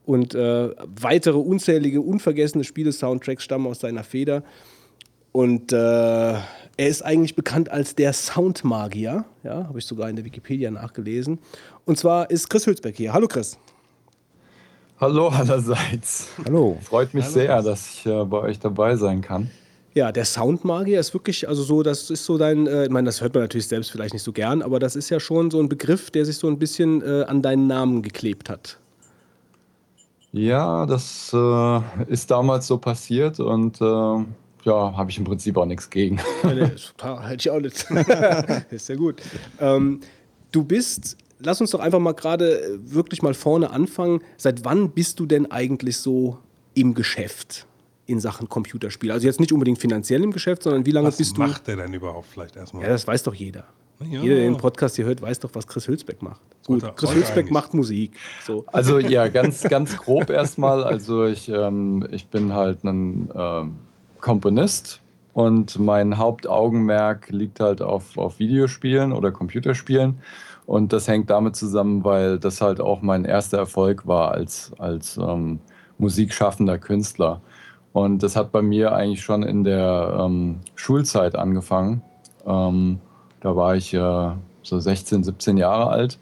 Und 0.06 0.36
äh, 0.36 0.70
weitere 1.02 1.38
unzählige, 1.38 2.02
unvergessene 2.02 2.64
Spiele-Soundtracks 2.64 3.44
stammen 3.44 3.66
aus 3.66 3.80
seiner 3.80 4.04
Feder. 4.04 4.44
Und 5.32 5.74
äh, 5.74 5.76
er 5.78 6.44
ist 6.78 7.04
eigentlich 7.04 7.36
bekannt 7.36 7.70
als 7.70 7.96
der 7.96 8.14
Soundmagier. 8.14 9.26
Ja, 9.44 9.68
habe 9.68 9.80
ich 9.80 9.86
sogar 9.86 10.10
in 10.10 10.16
der 10.16 10.26
Wikipedia 10.26 10.70
nachgelesen. 10.70 11.40
Und 11.86 11.98
zwar 11.98 12.30
ist 12.30 12.50
Chris 12.50 12.68
Hülsbeck 12.68 12.96
hier. 12.96 13.14
Hallo 13.14 13.28
Chris. 13.28 13.58
Hallo 15.06 15.28
allerseits. 15.28 16.30
Hallo. 16.46 16.80
Freut 16.82 17.14
mich 17.14 17.26
sehr, 17.26 17.62
dass 17.62 17.94
ich 17.94 18.08
äh, 18.08 18.26
bei 18.26 18.40
euch 18.40 18.58
dabei 18.58 18.96
sein 18.96 19.22
kann. 19.22 19.52
Ja, 19.94 20.12
der 20.12 20.26
Soundmagier 20.26 21.00
ist 21.00 21.14
wirklich, 21.14 21.48
also 21.48 21.62
so, 21.62 21.84
das 21.84 22.10
ist 22.10 22.26
so 22.26 22.40
dein, 22.40 22.66
äh, 22.66 22.86
ich 22.86 22.90
meine, 22.90 23.06
das 23.06 23.22
hört 23.22 23.36
man 23.36 23.44
natürlich 23.44 23.68
selbst 23.68 23.92
vielleicht 23.92 24.14
nicht 24.14 24.24
so 24.24 24.32
gern, 24.32 24.64
aber 24.64 24.80
das 24.80 24.96
ist 24.96 25.12
ja 25.12 25.20
schon 25.20 25.52
so 25.52 25.60
ein 25.60 25.70
Begriff, 25.70 26.10
der 26.10 26.26
sich 26.26 26.38
so 26.38 26.48
ein 26.48 26.58
bisschen 26.58 27.04
äh, 27.04 27.24
an 27.26 27.44
deinen 27.44 27.68
Namen 27.68 28.02
geklebt 28.02 28.50
hat. 28.50 28.80
Ja, 30.32 30.88
das 30.88 31.30
äh, 31.32 31.82
ist 32.08 32.32
damals 32.32 32.66
so 32.66 32.80
passiert 32.80 33.40
und 33.40 33.80
äh, 33.82 33.84
ja, 33.84 34.98
habe 34.98 35.12
ich 35.12 35.20
im 35.20 35.24
Prinzip 35.24 35.56
auch 35.58 35.68
nichts 35.68 35.88
gegen. 35.88 36.20
Hätte 36.42 36.82
ich 37.38 37.52
auch 37.52 37.60
nicht. 37.60 37.86
ist 38.72 38.90
ja 38.90 38.96
gut. 38.96 39.22
Ähm, 39.60 40.00
du 40.52 40.64
bist, 40.64 41.16
lass 41.46 41.62
uns 41.62 41.72
doch 41.72 41.80
einfach 41.80 42.00
mal 42.00 42.14
gerade 42.14 42.62
äh, 42.62 42.80
wirklich 42.82 43.22
mal 43.22 43.34
vorne 43.34 43.70
anfangen. 43.70 44.22
Seit 44.38 44.66
wann 44.66 44.92
bist 44.92 45.20
du 45.20 45.26
denn 45.26 45.52
eigentlich 45.52 45.98
so 45.98 46.40
im 46.74 46.94
Geschäft 46.94 47.68
in 48.08 48.20
Sachen 48.20 48.50
Computerspiele? 48.50 49.14
Also 49.14 49.28
jetzt 49.28 49.40
nicht 49.40 49.54
unbedingt 49.54 49.80
finanziell 49.80 50.24
im 50.24 50.32
Geschäft, 50.32 50.64
sondern 50.64 50.86
wie 50.86 50.92
lange 50.92 51.08
was 51.08 51.18
bist 51.18 51.38
du? 51.38 51.42
macht 51.42 51.68
der 51.68 51.78
denn 51.78 51.94
überhaupt 51.94 52.28
vielleicht 52.28 52.56
erstmal? 52.56 52.84
Ja, 52.84 52.90
das 52.90 53.08
weiß 53.08 53.24
doch 53.24 53.34
jeder. 53.34 53.66
Ja. 54.00 54.22
Jeder, 54.22 54.36
der 54.36 54.44
den 54.44 54.58
Podcast 54.58 54.98
hier 54.98 55.06
hört, 55.06 55.22
weiß 55.22 55.40
doch, 55.40 55.52
was 55.54 55.66
Chris 55.68 55.88
Hülsbeck 55.88 56.22
macht. 56.22 56.42
Gut, 56.66 56.84
Chris 56.98 57.14
Hülsbeck 57.14 57.38
eigentlich. 57.38 57.52
macht 57.52 57.74
Musik. 57.74 58.18
So. 58.46 58.66
Also 58.68 59.00
ja, 59.00 59.30
ganz, 59.30 59.64
ganz 59.64 59.96
grob 59.96 60.30
erstmal. 60.30 60.84
Also 60.84 61.26
ich, 61.26 61.48
ähm, 61.48 62.06
ich 62.12 62.28
bin 62.28 62.54
halt 62.54 62.84
ein 62.84 63.30
ähm, 63.34 63.76
Komponist 64.20 65.00
und 65.34 65.80
mein 65.80 66.18
Hauptaugenmerk 66.18 67.30
liegt 67.30 67.62
halt 67.62 67.82
auf, 67.82 68.18
auf 68.18 68.40
Videospielen 68.40 69.14
oder 69.14 69.32
Computerspielen. 69.32 70.20
Und 70.66 70.94
das 70.94 71.08
hängt 71.08 71.30
damit 71.30 71.56
zusammen, 71.56 72.04
weil 72.04 72.40
das 72.40 72.62
halt 72.62 72.82
auch 72.82 73.02
mein 73.02 73.26
erster 73.26 73.58
Erfolg 73.58 74.08
war 74.08 74.32
als, 74.32 74.72
als 74.80 75.18
ähm, 75.18 75.60
musikschaffender 75.98 76.78
Künstler. 76.78 77.42
Und 77.94 78.24
das 78.24 78.36
hat 78.36 78.52
bei 78.52 78.62
mir 78.62 78.94
eigentlich 78.94 79.22
schon 79.22 79.44
in 79.44 79.64
der 79.64 80.18
ähm, 80.20 80.60
Schulzeit 80.76 81.36
angefangen. 81.36 82.02
Ähm, 82.46 83.00
da 83.42 83.56
war 83.56 83.76
ich 83.76 83.94
äh, 83.94 84.32
so 84.64 84.80
16, 84.80 85.24
17 85.24 85.58
Jahre 85.58 85.88
alt 85.90 86.20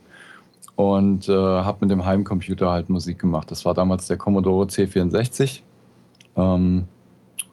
und 0.75 1.29
äh, 1.29 1.33
habe 1.33 1.79
mit 1.81 1.91
dem 1.91 2.05
Heimcomputer 2.05 2.69
halt 2.69 2.89
Musik 2.89 3.19
gemacht. 3.19 3.49
Das 3.49 3.65
war 3.65 3.73
damals 3.73 4.07
der 4.07 4.17
Commodore 4.17 4.67
C64. 4.67 5.61
Ähm, 6.35 6.87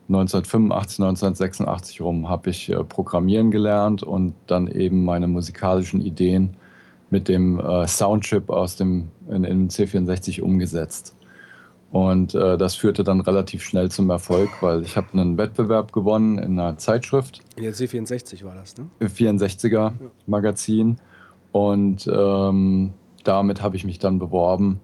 1985, 0.09 0.99
1986 0.99 2.01
rum 2.01 2.29
habe 2.29 2.51
ich 2.51 2.69
äh, 2.69 2.83
Programmieren 2.83 3.51
gelernt 3.51 4.03
und 4.03 4.35
dann 4.49 4.67
eben 4.67 5.05
meine 5.05 5.29
musikalischen 5.29 6.01
Ideen 6.01 6.57
mit 7.11 7.29
dem 7.29 7.59
äh, 7.59 7.87
Soundchip 7.87 8.51
aus 8.51 8.77
dem 8.77 9.09
in, 9.29 9.45
in 9.45 9.69
C64 9.69 10.41
umgesetzt. 10.41 11.17
Und 11.91 12.37
äh, 12.37 12.57
das 12.57 12.77
führte 12.77 13.03
dann 13.03 13.21
relativ 13.21 13.65
schnell 13.65 13.91
zum 13.91 14.11
Erfolg, 14.11 14.49
weil 14.61 14.83
ich 14.83 14.97
habe 14.97 15.09
einen 15.13 15.37
Wettbewerb 15.37 15.93
gewonnen 15.93 16.39
in 16.39 16.59
einer 16.59 16.79
Zeitschrift. 16.79 17.41
In 17.57 17.65
der 17.65 17.75
C64 17.75 18.45
war 18.45 18.55
das, 18.55 18.77
ne? 18.79 18.87
64er 19.01 19.93
Magazin. 20.27 20.99
Und 21.51 22.09
ähm, 22.13 22.93
damit 23.25 23.61
habe 23.61 23.75
ich 23.75 23.85
mich 23.85 23.99
dann 23.99 24.21
beworben. 24.21 24.81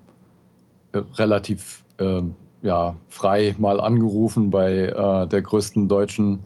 Äh, 0.93 1.03
relativ 1.15 1.85
äh, 1.99 2.23
ja, 2.63 2.97
frei 3.09 3.55
mal 3.59 3.81
angerufen 3.81 4.51
bei 4.51 4.87
äh, 4.87 5.29
der 5.29 5.43
größten 5.43 5.89
deutschen, 5.89 6.41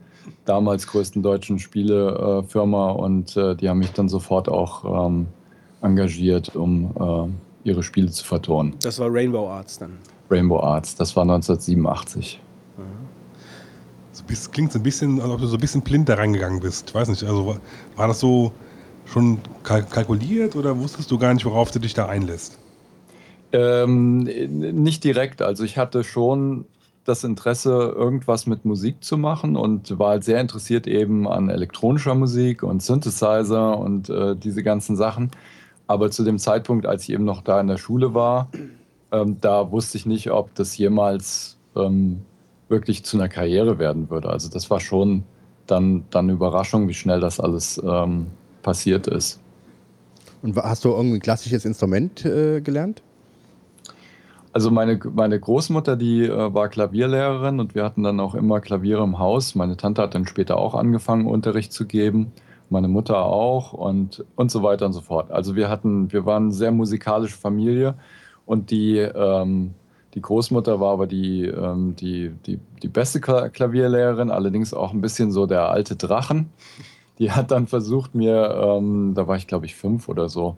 damals 0.44 0.86
größten 0.86 1.22
deutschen 1.22 1.58
Spielefirma. 1.58 2.90
und 2.90 3.34
äh, 3.36 3.56
die 3.56 3.68
haben 3.70 3.78
mich 3.78 3.92
dann 3.92 4.10
sofort 4.10 4.48
auch 4.48 5.06
ähm, 5.06 5.28
engagiert, 5.82 6.54
um 6.56 7.32
äh, 7.64 7.68
ihre 7.68 7.82
Spiele 7.82 8.10
zu 8.10 8.24
vertonen. 8.24 8.74
Das 8.82 8.98
war 8.98 9.08
Rainbow 9.12 9.48
Arts 9.48 9.78
dann. 9.78 9.98
Rainbow 10.30 10.60
Arts, 10.60 10.94
das 10.94 11.16
war 11.16 11.22
1987. 11.22 12.40
Das 14.28 14.50
klingt 14.50 14.72
so 14.72 14.78
ein 14.78 14.82
bisschen, 14.82 15.20
als 15.20 15.30
ob 15.30 15.40
du 15.40 15.46
so 15.46 15.56
ein 15.56 15.60
bisschen 15.60 15.82
blind 15.82 16.08
da 16.08 16.14
reingegangen 16.14 16.60
bist. 16.60 16.88
Ich 16.88 16.94
weiß 16.94 17.08
nicht, 17.08 17.24
also 17.24 17.46
war, 17.46 17.60
war 17.96 18.08
das 18.08 18.20
so 18.20 18.52
schon 19.06 19.38
kalkuliert 19.64 20.54
oder 20.54 20.78
wusstest 20.78 21.10
du 21.10 21.18
gar 21.18 21.34
nicht, 21.34 21.44
worauf 21.44 21.70
du 21.72 21.80
dich 21.80 21.94
da 21.94 22.06
einlässt? 22.06 22.58
Ähm, 23.52 24.22
nicht 24.22 25.02
direkt. 25.02 25.42
Also 25.42 25.64
ich 25.64 25.78
hatte 25.78 26.04
schon 26.04 26.66
das 27.04 27.24
Interesse, 27.24 27.92
irgendwas 27.96 28.46
mit 28.46 28.64
Musik 28.64 29.02
zu 29.02 29.18
machen 29.18 29.56
und 29.56 29.98
war 29.98 30.10
halt 30.10 30.24
sehr 30.24 30.40
interessiert 30.40 30.86
eben 30.86 31.26
an 31.26 31.48
elektronischer 31.48 32.14
Musik 32.14 32.62
und 32.62 32.82
Synthesizer 32.82 33.78
und 33.78 34.10
äh, 34.10 34.36
diese 34.36 34.62
ganzen 34.62 34.96
Sachen. 34.96 35.30
Aber 35.90 36.08
zu 36.12 36.22
dem 36.22 36.38
Zeitpunkt, 36.38 36.86
als 36.86 37.02
ich 37.02 37.10
eben 37.10 37.24
noch 37.24 37.42
da 37.42 37.60
in 37.60 37.66
der 37.66 37.76
Schule 37.76 38.14
war, 38.14 38.48
ähm, 39.10 39.38
da 39.40 39.72
wusste 39.72 39.98
ich 39.98 40.06
nicht, 40.06 40.30
ob 40.30 40.54
das 40.54 40.78
jemals 40.78 41.58
ähm, 41.74 42.20
wirklich 42.68 43.04
zu 43.04 43.16
einer 43.16 43.28
Karriere 43.28 43.80
werden 43.80 44.08
würde. 44.08 44.30
Also 44.30 44.48
das 44.48 44.70
war 44.70 44.78
schon 44.78 45.24
dann, 45.66 46.04
dann 46.10 46.26
eine 46.26 46.34
Überraschung, 46.34 46.86
wie 46.86 46.94
schnell 46.94 47.18
das 47.18 47.40
alles 47.40 47.82
ähm, 47.84 48.28
passiert 48.62 49.08
ist. 49.08 49.40
Und 50.42 50.54
hast 50.54 50.84
du 50.84 50.90
irgendein 50.90 51.18
klassisches 51.18 51.64
Instrument 51.64 52.24
äh, 52.24 52.60
gelernt? 52.60 53.02
Also 54.52 54.70
meine, 54.70 54.96
meine 55.12 55.40
Großmutter, 55.40 55.96
die 55.96 56.22
äh, 56.22 56.54
war 56.54 56.68
Klavierlehrerin 56.68 57.58
und 57.58 57.74
wir 57.74 57.82
hatten 57.82 58.04
dann 58.04 58.20
auch 58.20 58.36
immer 58.36 58.60
Klaviere 58.60 59.02
im 59.02 59.18
Haus. 59.18 59.56
Meine 59.56 59.76
Tante 59.76 60.02
hat 60.02 60.14
dann 60.14 60.28
später 60.28 60.56
auch 60.56 60.76
angefangen, 60.76 61.26
Unterricht 61.26 61.72
zu 61.72 61.84
geben. 61.84 62.30
Meine 62.70 62.88
Mutter 62.88 63.24
auch 63.24 63.72
und, 63.72 64.24
und 64.36 64.50
so 64.50 64.62
weiter 64.62 64.86
und 64.86 64.92
so 64.92 65.00
fort. 65.00 65.30
Also 65.30 65.56
wir 65.56 65.68
hatten, 65.68 66.12
wir 66.12 66.24
waren 66.24 66.44
eine 66.44 66.52
sehr 66.52 66.70
musikalische 66.70 67.36
Familie 67.36 67.94
und 68.46 68.70
die, 68.70 68.98
ähm, 68.98 69.74
die 70.14 70.22
Großmutter 70.22 70.80
war 70.80 70.92
aber 70.92 71.06
die, 71.06 71.44
ähm, 71.46 71.94
die, 71.96 72.30
die, 72.46 72.58
die 72.82 72.88
beste 72.88 73.20
Klavierlehrerin, 73.20 74.30
allerdings 74.30 74.72
auch 74.72 74.92
ein 74.92 75.00
bisschen 75.00 75.30
so 75.32 75.46
der 75.46 75.68
alte 75.70 75.96
Drachen. 75.96 76.50
Die 77.18 77.32
hat 77.32 77.50
dann 77.50 77.66
versucht, 77.66 78.14
mir, 78.14 78.50
ähm, 78.62 79.12
da 79.14 79.26
war 79.26 79.36
ich 79.36 79.46
glaube 79.46 79.66
ich 79.66 79.74
fünf 79.74 80.08
oder 80.08 80.28
so, 80.28 80.56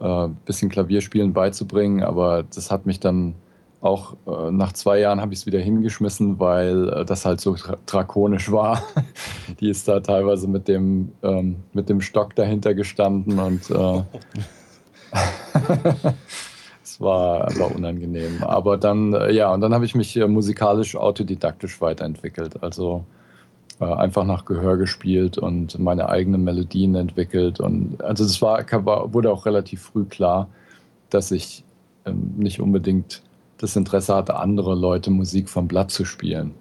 ein 0.00 0.30
äh, 0.30 0.34
bisschen 0.46 0.70
Klavierspielen 0.70 1.32
beizubringen, 1.32 2.02
aber 2.02 2.42
das 2.42 2.70
hat 2.70 2.86
mich 2.86 3.00
dann 3.00 3.34
auch 3.80 4.16
äh, 4.26 4.50
nach 4.50 4.72
zwei 4.72 5.00
Jahren 5.00 5.20
habe 5.20 5.32
ich 5.32 5.40
es 5.40 5.46
wieder 5.46 5.58
hingeschmissen, 5.58 6.38
weil 6.38 6.88
äh, 6.90 7.04
das 7.04 7.24
halt 7.24 7.40
so 7.40 7.56
drakonisch 7.86 8.52
war. 8.52 8.82
Die 9.60 9.70
ist 9.70 9.88
da 9.88 10.00
teilweise 10.00 10.48
mit 10.48 10.68
dem, 10.68 11.12
ähm, 11.22 11.56
mit 11.72 11.88
dem 11.88 12.00
Stock 12.00 12.34
dahinter 12.34 12.74
gestanden 12.74 13.38
und 13.38 13.70
äh, 13.70 14.02
es 16.82 17.00
war, 17.00 17.48
war 17.58 17.74
unangenehm. 17.74 18.42
Aber 18.42 18.76
dann, 18.76 19.14
äh, 19.14 19.32
ja, 19.32 19.52
und 19.52 19.62
dann 19.62 19.72
habe 19.72 19.86
ich 19.86 19.94
mich 19.94 20.14
äh, 20.16 20.28
musikalisch 20.28 20.94
autodidaktisch 20.94 21.80
weiterentwickelt. 21.80 22.62
Also 22.62 23.04
äh, 23.80 23.86
einfach 23.86 24.24
nach 24.24 24.44
Gehör 24.44 24.76
gespielt 24.76 25.38
und 25.38 25.78
meine 25.78 26.10
eigenen 26.10 26.44
Melodien 26.44 26.94
entwickelt. 26.96 27.60
Und 27.60 28.04
also 28.04 28.24
es 28.24 28.42
war, 28.42 28.62
wurde 29.14 29.32
auch 29.32 29.46
relativ 29.46 29.80
früh 29.80 30.04
klar, 30.04 30.48
dass 31.08 31.30
ich 31.30 31.64
ähm, 32.04 32.34
nicht 32.36 32.60
unbedingt 32.60 33.22
das 33.60 33.76
Interesse 33.76 34.14
hatte, 34.14 34.36
andere 34.36 34.74
Leute 34.74 35.10
Musik 35.10 35.48
vom 35.48 35.68
Blatt 35.68 35.90
zu 35.90 36.04
spielen, 36.04 36.54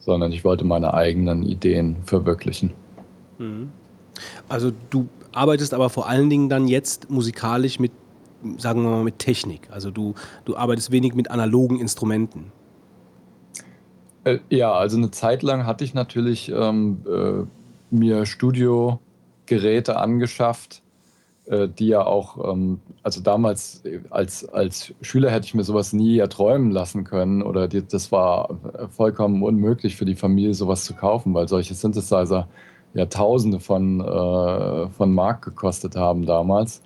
sondern 0.00 0.32
ich 0.32 0.44
wollte 0.44 0.64
meine 0.64 0.92
eigenen 0.92 1.44
Ideen 1.44 1.96
verwirklichen. 2.04 2.72
Mhm. 3.38 3.70
Also 4.48 4.72
du 4.90 5.08
arbeitest 5.32 5.72
aber 5.72 5.88
vor 5.88 6.08
allen 6.08 6.28
Dingen 6.28 6.48
dann 6.48 6.66
jetzt 6.66 7.10
musikalisch 7.10 7.78
mit, 7.78 7.92
sagen 8.58 8.82
wir 8.82 8.90
mal, 8.90 9.04
mit 9.04 9.18
Technik. 9.18 9.68
Also 9.70 9.90
du, 9.90 10.14
du 10.44 10.56
arbeitest 10.56 10.90
wenig 10.90 11.14
mit 11.14 11.30
analogen 11.30 11.78
Instrumenten. 11.78 12.52
Äh, 14.24 14.38
ja, 14.50 14.72
also 14.72 14.96
eine 14.96 15.12
Zeit 15.12 15.42
lang 15.42 15.64
hatte 15.64 15.84
ich 15.84 15.94
natürlich 15.94 16.50
ähm, 16.50 17.02
äh, 17.06 17.44
mir 17.94 18.26
Studiogeräte 18.26 19.96
angeschafft, 19.96 20.82
die 21.50 21.88
ja 21.88 22.06
auch, 22.06 22.52
ähm, 22.52 22.80
also 23.02 23.20
damals 23.20 23.84
äh, 23.84 24.00
als, 24.10 24.48
als 24.48 24.94
Schüler 25.02 25.30
hätte 25.30 25.46
ich 25.46 25.54
mir 25.54 25.64
sowas 25.64 25.92
nie 25.92 26.18
erträumen 26.18 26.70
lassen 26.70 27.04
können 27.04 27.42
oder 27.42 27.66
die, 27.66 27.86
das 27.86 28.12
war 28.12 28.58
vollkommen 28.90 29.42
unmöglich 29.42 29.96
für 29.96 30.04
die 30.04 30.14
Familie 30.14 30.54
sowas 30.54 30.84
zu 30.84 30.94
kaufen, 30.94 31.34
weil 31.34 31.48
solche 31.48 31.74
Synthesizer 31.74 32.48
ja 32.94 33.06
Tausende 33.06 33.60
von, 33.60 34.00
äh, 34.00 34.88
von 34.90 35.12
Mark 35.12 35.42
gekostet 35.44 35.96
haben 35.96 36.26
damals. 36.26 36.82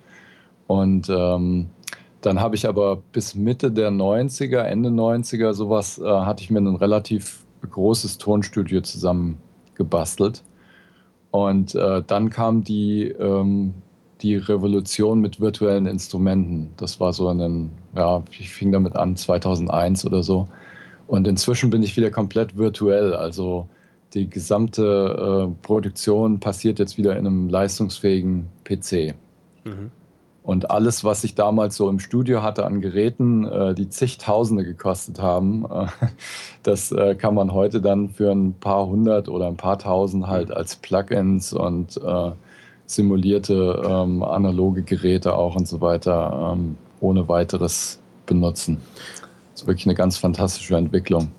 Und 0.67 1.09
ähm, 1.09 1.69
dann 2.21 2.39
habe 2.39 2.55
ich 2.55 2.67
aber 2.67 2.97
bis 3.11 3.35
Mitte 3.35 3.71
der 3.71 3.91
90er, 3.91 4.61
Ende 4.61 4.89
90er, 4.89 5.53
sowas, 5.53 5.99
äh, 5.99 6.05
hatte 6.05 6.43
ich 6.43 6.49
mir 6.49 6.59
ein 6.59 6.75
relativ 6.75 7.45
großes 7.69 8.17
Tonstudio 8.17 8.81
zusammengebastelt. 8.81 10.43
Und 11.29 11.75
äh, 11.75 12.01
dann 12.05 12.29
kam 12.29 12.63
die, 12.63 13.09
ähm, 13.09 13.75
die 14.21 14.35
Revolution 14.37 15.19
mit 15.19 15.39
virtuellen 15.39 15.85
Instrumenten. 15.85 16.71
Das 16.77 16.99
war 16.99 17.13
so 17.13 17.27
ein, 17.29 17.71
ja, 17.95 18.23
ich 18.31 18.49
fing 18.49 18.71
damit 18.71 18.95
an 18.95 19.15
2001 19.15 20.05
oder 20.05 20.23
so. 20.23 20.47
Und 21.07 21.27
inzwischen 21.27 21.69
bin 21.69 21.83
ich 21.83 21.95
wieder 21.97 22.11
komplett 22.11 22.57
virtuell. 22.57 23.13
Also 23.13 23.67
die 24.13 24.29
gesamte 24.29 25.47
äh, 25.49 25.65
Produktion 25.65 26.39
passiert 26.39 26.79
jetzt 26.79 26.97
wieder 26.97 27.17
in 27.17 27.27
einem 27.27 27.49
leistungsfähigen 27.49 28.47
PC. 28.63 29.15
Mhm. 29.65 29.91
Und 30.41 30.69
alles, 30.69 31.03
was 31.03 31.23
ich 31.23 31.33
damals 31.33 31.75
so 31.75 31.89
im 31.89 31.99
Studio 31.99 32.43
hatte 32.43 32.65
an 32.65 32.79
Geräten, 32.79 33.45
äh, 33.45 33.73
die 33.73 33.89
zigtausende 33.89 34.63
gekostet 34.63 35.19
haben, 35.19 35.65
äh, 35.65 35.87
das 36.63 36.91
äh, 36.91 37.15
kann 37.15 37.33
man 37.33 37.51
heute 37.51 37.81
dann 37.81 38.09
für 38.09 38.31
ein 38.31 38.53
paar 38.53 38.85
hundert 38.85 39.27
oder 39.27 39.47
ein 39.47 39.57
paar 39.57 39.79
tausend 39.79 40.27
halt 40.27 40.51
als 40.51 40.75
Plugins 40.75 41.51
und 41.51 41.97
äh, 41.97 42.31
simulierte 42.85 43.83
ähm, 43.87 44.23
analoge 44.23 44.83
Geräte 44.83 45.35
auch 45.35 45.55
und 45.55 45.67
so 45.67 45.81
weiter 45.81 46.53
ähm, 46.53 46.77
ohne 46.99 47.27
weiteres 47.27 47.99
benutzen. 48.25 48.77
Das 49.51 49.61
ist 49.61 49.67
wirklich 49.67 49.85
eine 49.85 49.95
ganz 49.95 50.17
fantastische 50.17 50.75
Entwicklung. 50.75 51.31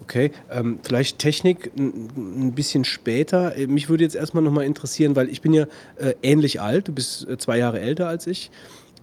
Okay, 0.00 0.30
ähm, 0.52 0.78
vielleicht 0.82 1.18
Technik 1.18 1.72
ein 1.76 2.52
bisschen 2.54 2.84
später. 2.84 3.56
Äh, 3.56 3.66
mich 3.66 3.88
würde 3.88 4.04
jetzt 4.04 4.14
erstmal 4.14 4.44
nochmal 4.44 4.64
interessieren, 4.64 5.16
weil 5.16 5.28
ich 5.28 5.40
bin 5.40 5.52
ja 5.52 5.64
äh, 5.96 6.14
ähnlich 6.22 6.60
alt, 6.60 6.86
du 6.86 6.92
bist 6.92 7.28
äh, 7.28 7.36
zwei 7.38 7.58
Jahre 7.58 7.80
älter 7.80 8.06
als 8.06 8.28
ich. 8.28 8.52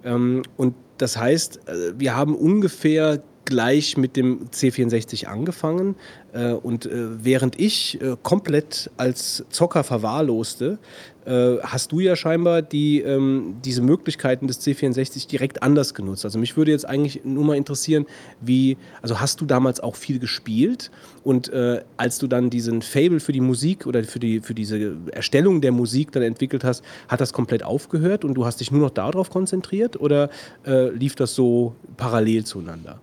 Ähm, 0.06 0.44
und 0.56 0.76
das 0.98 1.18
heißt, 1.18 1.68
äh, 1.68 2.00
wir 2.00 2.16
haben 2.16 2.36
ungefähr 2.36 3.22
gleich 3.46 3.98
mit 3.98 4.16
dem 4.16 4.50
C64 4.50 5.26
angefangen. 5.26 5.96
Äh, 6.34 6.54
und 6.54 6.86
äh, 6.86 7.24
während 7.24 7.60
ich 7.60 8.02
äh, 8.02 8.16
komplett 8.22 8.90
als 8.98 9.46
Zocker 9.50 9.84
verwahrloste, 9.84 10.80
äh, 11.26 11.58
hast 11.62 11.92
du 11.92 12.00
ja 12.00 12.16
scheinbar 12.16 12.62
die, 12.62 13.00
ähm, 13.02 13.56
diese 13.64 13.82
Möglichkeiten 13.82 14.48
des 14.48 14.62
C64 14.62 15.28
direkt 15.28 15.64
anders 15.64 15.94
genutzt. 15.94 16.26
Also 16.26 16.40
mich 16.40 16.58
würde 16.58 16.72
jetzt 16.72 16.88
eigentlich 16.88 17.22
nur 17.24 17.46
mal 17.46 17.56
interessieren, 17.56 18.06
wie, 18.42 18.78
also 19.02 19.20
hast 19.20 19.40
du 19.40 19.46
damals 19.46 19.80
auch 19.80 19.96
viel 19.96 20.20
gespielt 20.20 20.92
und 21.24 21.50
äh, 21.50 21.82
als 21.98 22.18
du 22.20 22.28
dann 22.28 22.50
diesen 22.50 22.82
Fable 22.82 23.20
für 23.20 23.32
die 23.32 23.42
Musik 23.42 23.86
oder 23.86 24.04
für, 24.04 24.20
die, 24.20 24.42
für 24.42 24.54
diese 24.54 24.98
Erstellung 25.12 25.62
der 25.62 25.72
Musik 25.72 26.12
dann 26.12 26.24
entwickelt 26.24 26.64
hast, 26.64 26.84
hat 27.08 27.22
das 27.22 27.32
komplett 27.32 27.64
aufgehört 27.64 28.26
und 28.26 28.34
du 28.34 28.46
hast 28.46 28.60
dich 28.60 28.72
nur 28.72 28.82
noch 28.82 28.92
darauf 28.92 29.30
konzentriert 29.30 30.00
oder 30.00 30.30
äh, 30.66 30.90
lief 30.90 31.16
das 31.16 31.36
so 31.36 31.76
parallel 31.96 32.44
zueinander? 32.44 33.00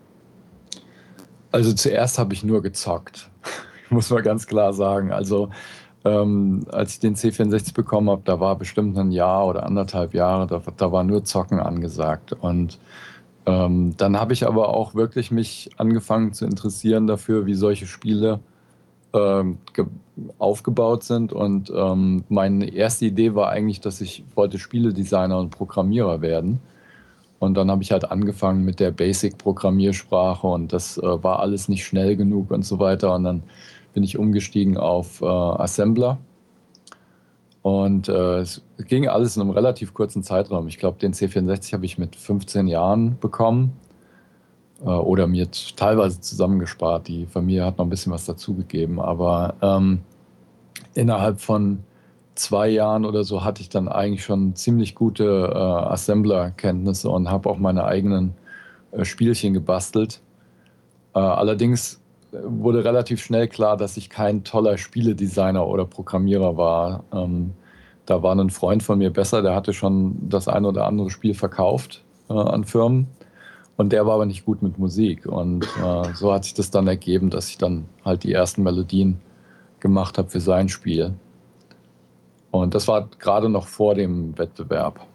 Also 1.53 1.73
zuerst 1.73 2.19
habe 2.19 2.35
ich 2.35 2.45
nur 2.45 2.63
gezockt, 2.63 3.29
muss 3.91 4.11
man 4.11 4.23
ganz 4.23 4.47
klar 4.47 4.73
sagen. 4.73 5.13
Also 5.13 5.51
ähm, 6.05 6.65
als 6.71 6.95
ich 6.95 7.01
den 7.01 7.17
C64 7.17 7.75
bekommen 7.75 8.09
habe, 8.11 8.23
da 8.25 8.41
war 8.41 8.57
bestimmt 8.57 8.97
ein 8.97 9.13
Jahr 9.13 9.47
oder 9.47 9.65
anderthalb 9.65 10.15
Jahre, 10.15 10.47
da, 10.47 10.63
da 10.77 10.93
war 10.93 11.05
nur 11.05 11.25
Zocken 11.25 11.61
angesagt. 11.61 12.33
Und 12.33 12.79
ähm, 13.47 13.95
dann 13.97 14.19
habe 14.19 14.33
ich 14.33 14.47
aber 14.47 14.71
auch 14.71 14.95
wirklich 14.95 15.31
mich 15.31 15.71
angefangen 15.77 16.33
zu 16.33 16.45
interessieren 16.45 17.07
dafür, 17.07 17.47
wie 17.47 17.55
solche 17.55 17.87
Spiele 17.87 18.41
ähm, 19.13 19.59
aufgebaut 20.39 21.05
sind. 21.05 21.33
Und 21.33 21.73
ähm, 21.75 22.25
meine 22.29 22.73
erste 22.73 23.07
Idee 23.07 23.35
war 23.35 23.51
eigentlich, 23.51 23.81
dass 23.81 24.01
ich 24.01 24.25
wollte 24.35 24.59
Spieledesigner 24.59 25.39
und 25.39 25.51
Programmierer 25.51 26.21
werden. 26.21 26.61
Und 27.41 27.55
dann 27.55 27.71
habe 27.71 27.83
ich 27.83 27.91
halt 27.91 28.11
angefangen 28.11 28.67
mit 28.67 28.81
der 28.81 28.91
Basic-Programmiersprache 28.91 30.47
und 30.47 30.75
das 30.75 30.99
äh, 30.99 31.25
war 31.25 31.41
alles 31.41 31.69
nicht 31.69 31.87
schnell 31.87 32.15
genug 32.15 32.51
und 32.51 32.67
so 32.67 32.79
weiter. 32.79 33.15
Und 33.15 33.25
dann 33.25 33.43
bin 33.95 34.03
ich 34.03 34.19
umgestiegen 34.19 34.77
auf 34.77 35.23
äh, 35.23 35.25
Assembler. 35.25 36.19
Und 37.63 38.11
äh, 38.11 38.41
es 38.41 38.63
ging 38.87 39.09
alles 39.09 39.37
in 39.37 39.43
einem 39.43 39.53
relativ 39.53 39.95
kurzen 39.95 40.23
Zeitraum. 40.23 40.69
Ich 40.69 40.79
glaube, 40.79 40.99
den 40.99 41.15
C64 41.15 41.73
habe 41.73 41.87
ich 41.87 41.97
mit 41.97 42.15
15 42.15 42.69
Jahren 42.69 43.19
bekommen 43.19 43.73
äh, 44.83 44.91
oder 44.91 45.27
mir 45.27 45.49
teilweise 45.77 46.21
zusammengespart. 46.21 47.09
Die 47.09 47.25
Familie 47.25 47.65
hat 47.65 47.79
noch 47.79 47.87
ein 47.87 47.91
bisschen 47.91 48.13
was 48.13 48.27
dazugegeben. 48.27 49.01
Aber 49.01 49.55
ähm, 49.63 50.01
innerhalb 50.93 51.41
von 51.41 51.85
zwei 52.41 52.69
Jahren 52.69 53.05
oder 53.05 53.25
so 53.25 53.45
hatte 53.45 53.61
ich 53.63 53.69
dann 53.69 53.89
eigentlich 53.89 54.25
schon 54.25 54.55
ziemlich 54.55 54.95
gute 54.95 55.51
äh, 55.53 55.59
Assembler-Kenntnisse 55.59 57.09
und 57.09 57.31
habe 57.31 57.49
auch 57.49 57.59
meine 57.59 57.85
eigenen 57.85 58.35
äh, 58.93 59.05
Spielchen 59.05 59.55
gebastelt. 59.55 60.21
Äh, 61.15 61.19
allerdings 61.19 62.01
wurde 62.33 62.85
relativ 62.85 63.23
schnell 63.23 63.49
klar, 63.49 63.77
dass 63.77 63.97
ich 63.97 64.11
kein 64.11 64.45
toller 64.45 64.79
Spieledesigner 64.79 65.67
oder 65.67 65.85
Programmierer 65.85 66.57
war. 66.57 67.05
Ähm, 67.13 67.55
da 68.07 68.23
war 68.23 68.35
ein 68.35 68.51
Freund 68.51 68.83
von 68.83 68.99
mir 68.99 69.11
besser, 69.11 69.43
der 69.43 69.55
hatte 69.55 69.73
schon 69.73 70.17
das 70.29 70.49
ein 70.49 70.65
oder 70.65 70.87
andere 70.87 71.11
Spiel 71.11 71.35
verkauft 71.35 72.03
äh, 72.29 72.35
an 72.35 72.65
Firmen. 72.65 73.09
Und 73.77 73.93
der 73.93 74.05
war 74.07 74.15
aber 74.15 74.27
nicht 74.27 74.45
gut 74.45 74.63
mit 74.63 74.79
Musik. 74.79 75.27
Und 75.27 75.65
äh, 75.65 76.15
so 76.15 76.33
hat 76.33 76.45
sich 76.45 76.55
das 76.55 76.71
dann 76.71 76.87
ergeben, 76.87 77.31
dass 77.31 77.49
ich 77.49 77.59
dann 77.59 77.87
halt 78.05 78.25
die 78.25 78.33
ersten 78.33 78.63
Melodien 78.63 79.21
gemacht 79.81 80.19
habe 80.19 80.29
für 80.29 80.41
sein 80.41 80.69
Spiel. 80.69 81.15
Und 82.51 82.75
das 82.75 82.89
war 82.89 83.09
gerade 83.19 83.49
noch 83.49 83.67
vor 83.67 83.95
dem 83.95 84.37
Wettbewerb. 84.39 85.07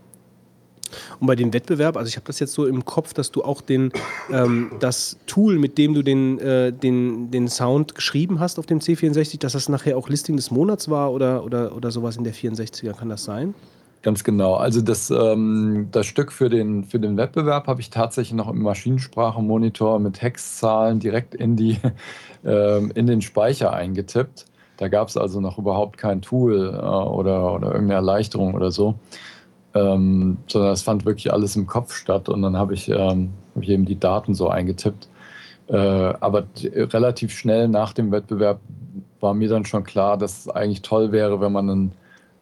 Und 1.20 1.28
bei 1.28 1.36
dem 1.36 1.54
Wettbewerb, 1.54 1.98
also 1.98 2.08
ich 2.08 2.16
habe 2.16 2.28
das 2.28 2.40
jetzt 2.40 2.54
so 2.54 2.66
im 2.66 2.86
Kopf, 2.86 3.14
dass 3.14 3.32
du 3.32 3.44
auch 3.44 3.62
den, 3.62 3.92
ähm, 4.32 4.72
das 4.80 5.18
Tool, 5.26 5.58
mit 5.60 5.78
dem 5.78 5.94
du 5.94 6.04
den, 6.04 6.40
äh, 6.40 6.72
den, 6.72 7.32
den 7.32 7.48
Sound 7.48 7.96
geschrieben 7.96 8.40
hast 8.40 8.60
auf 8.60 8.66
dem 8.66 8.80
C64, 8.80 9.40
dass 9.40 9.54
das 9.54 9.70
nachher 9.70 9.98
auch 9.98 10.10
Listing 10.10 10.36
des 10.36 10.52
Monats 10.52 10.90
war 10.90 11.12
oder, 11.12 11.44
oder, 11.44 11.76
oder 11.76 11.92
sowas 11.92 12.18
in 12.18 12.24
der 12.24 12.34
64er, 12.34 12.94
kann 12.94 13.10
das 13.10 13.24
sein? 13.24 13.54
Ganz 14.02 14.24
genau. 14.24 14.54
Also 14.54 14.82
das, 14.82 15.10
ähm, 15.10 15.88
das 15.92 16.06
Stück 16.06 16.32
für 16.32 16.48
den, 16.48 16.84
für 16.84 17.00
den 17.00 17.18
Wettbewerb 17.18 17.66
habe 17.66 17.82
ich 17.82 17.90
tatsächlich 17.90 18.36
noch 18.36 18.50
im 18.50 18.62
Maschinensprachemonitor 18.62 20.00
mit 20.00 20.22
Hexzahlen 20.22 21.00
direkt 21.00 21.34
in, 21.34 21.56
die, 21.56 21.78
ähm, 22.46 22.92
in 22.94 23.08
den 23.08 23.22
Speicher 23.22 23.74
eingetippt. 23.74 24.46
Da 24.78 24.88
gab 24.88 25.08
es 25.08 25.18
also 25.18 25.40
noch 25.40 25.58
überhaupt 25.58 25.98
kein 25.98 26.22
Tool 26.22 26.74
äh, 26.74 26.86
oder, 26.86 27.54
oder 27.54 27.68
irgendeine 27.68 27.96
Erleichterung 27.96 28.54
oder 28.54 28.72
so, 28.72 28.96
ähm, 29.74 30.38
sondern 30.48 30.74
es 30.74 30.82
fand 30.82 31.06
wirklich 31.06 31.32
alles 31.32 31.56
im 31.56 31.68
Kopf 31.68 31.94
statt 31.94 32.30
und 32.30 32.42
dann 32.42 32.58
habe 32.58 32.74
ich, 32.74 32.90
ähm, 32.90 33.32
hab 33.56 33.64
ich 33.64 33.70
eben 33.70 33.86
die 33.86 34.00
Daten 34.00 34.34
so 34.34 34.50
eingetippt. 34.50 35.08
Äh, 35.68 35.78
aber 35.78 36.46
relativ 36.76 37.34
schnell 37.34 37.68
nach 37.68 37.94
dem 37.94 38.12
Wettbewerb 38.12 38.60
war 39.20 39.34
mir 39.34 39.50
dann 39.50 39.66
schon 39.66 39.84
klar, 39.84 40.18
dass 40.18 40.40
es 40.40 40.50
eigentlich 40.50 40.82
toll 40.82 41.12
wäre, 41.12 41.42
wenn 41.42 41.52
man 41.52 41.70
ein 41.70 41.92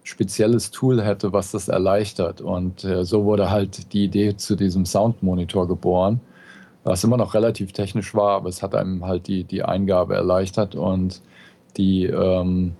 spezielles 0.04 0.72
Tool 0.72 1.02
hätte, 1.02 1.32
was 1.32 1.52
das 1.52 1.70
erleichtert. 1.70 2.42
Und 2.42 2.84
äh, 2.84 3.06
so 3.06 3.24
wurde 3.24 3.50
halt 3.50 3.94
die 3.94 4.06
Idee 4.06 4.36
zu 4.36 4.56
diesem 4.56 4.86
Soundmonitor 4.86 5.68
geboren, 5.68 6.20
was 6.84 7.04
immer 7.04 7.18
noch 7.18 7.34
relativ 7.34 7.72
technisch 7.72 8.14
war, 8.14 8.32
aber 8.32 8.50
es 8.50 8.62
hat 8.62 8.76
einem 8.76 9.06
halt 9.06 9.28
die, 9.28 9.46
die 9.46 9.64
Eingabe 9.64 10.16
erleichtert 10.16 10.76
und 10.76 11.22
die, 11.78 12.06
ähm, 12.06 12.74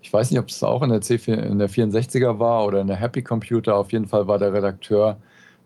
ich 0.00 0.12
weiß 0.12 0.30
nicht, 0.30 0.40
ob 0.40 0.48
es 0.48 0.62
auch 0.62 0.82
in 0.82 0.90
der, 0.90 1.00
C4, 1.00 1.34
in 1.34 1.58
der 1.58 1.68
64er 1.68 2.38
war 2.38 2.66
oder 2.66 2.80
in 2.80 2.86
der 2.86 2.96
Happy 2.96 3.22
Computer, 3.22 3.76
auf 3.76 3.92
jeden 3.92 4.06
Fall 4.06 4.26
war 4.26 4.38
der 4.38 4.52
Redakteur, 4.52 5.16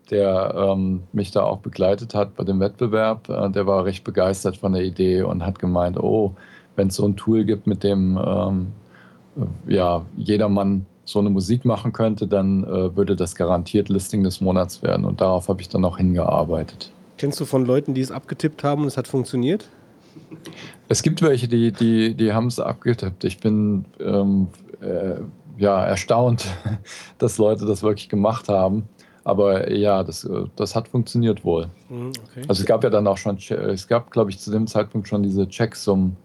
der 0.09 0.53
ähm, 0.55 1.03
mich 1.13 1.31
da 1.31 1.43
auch 1.43 1.59
begleitet 1.59 2.13
hat 2.13 2.35
bei 2.35 2.43
dem 2.43 2.59
Wettbewerb, 2.59 3.29
äh, 3.29 3.49
der 3.49 3.65
war 3.67 3.85
recht 3.85 4.03
begeistert 4.03 4.57
von 4.57 4.73
der 4.73 4.83
Idee 4.83 5.23
und 5.23 5.45
hat 5.45 5.59
gemeint, 5.59 5.97
oh, 5.97 6.33
wenn 6.75 6.87
es 6.87 6.95
so 6.95 7.05
ein 7.05 7.15
Tool 7.15 7.45
gibt, 7.45 7.67
mit 7.67 7.83
dem 7.83 8.19
ähm, 8.23 8.67
äh, 9.37 9.73
ja, 9.75 10.05
jedermann 10.17 10.85
so 11.05 11.19
eine 11.19 11.29
Musik 11.29 11.65
machen 11.65 11.91
könnte, 11.91 12.27
dann 12.27 12.63
äh, 12.63 12.95
würde 12.95 13.15
das 13.15 13.35
garantiert 13.35 13.89
Listing 13.89 14.23
des 14.23 14.41
Monats 14.41 14.81
werden. 14.81 15.05
Und 15.05 15.21
darauf 15.21 15.49
habe 15.49 15.61
ich 15.61 15.69
dann 15.69 15.83
auch 15.83 15.97
hingearbeitet. 15.97 16.91
Kennst 17.17 17.39
du 17.39 17.45
von 17.45 17.65
Leuten, 17.65 17.93
die 17.93 18.01
es 18.01 18.11
abgetippt 18.11 18.63
haben 18.63 18.81
und 18.81 18.87
es 18.87 18.97
hat 18.97 19.07
funktioniert? 19.07 19.69
Es 20.87 21.03
gibt 21.03 21.21
welche, 21.21 21.47
die, 21.47 21.71
die, 21.71 22.13
die 22.15 22.33
haben 22.33 22.47
es 22.47 22.59
abgetippt. 22.59 23.23
Ich 23.23 23.39
bin 23.39 23.85
ähm, 23.99 24.47
äh, 24.81 25.15
ja, 25.57 25.85
erstaunt, 25.85 26.45
dass 27.17 27.37
Leute 27.37 27.65
das 27.65 27.83
wirklich 27.83 28.09
gemacht 28.09 28.49
haben. 28.49 28.89
Aber 29.23 29.71
ja, 29.71 30.03
das, 30.03 30.29
das 30.57 30.75
hat 30.75 30.89
funktioniert 30.89 31.45
wohl. 31.45 31.69
Mhm, 31.89 32.09
okay. 32.09 32.41
Also 32.47 32.61
es 32.61 32.65
gab 32.65 32.83
ja 32.83 32.89
dann 32.89 33.07
auch 33.07 33.17
schon, 33.17 33.37
es 33.37 33.87
gab, 33.87 34.11
glaube 34.11 34.31
ich, 34.31 34.39
zu 34.39 34.51
dem 34.51 34.67
Zeitpunkt 34.67 35.07
schon 35.07 35.23
diese 35.23 35.47
Checksum-Dinger, 35.47 36.19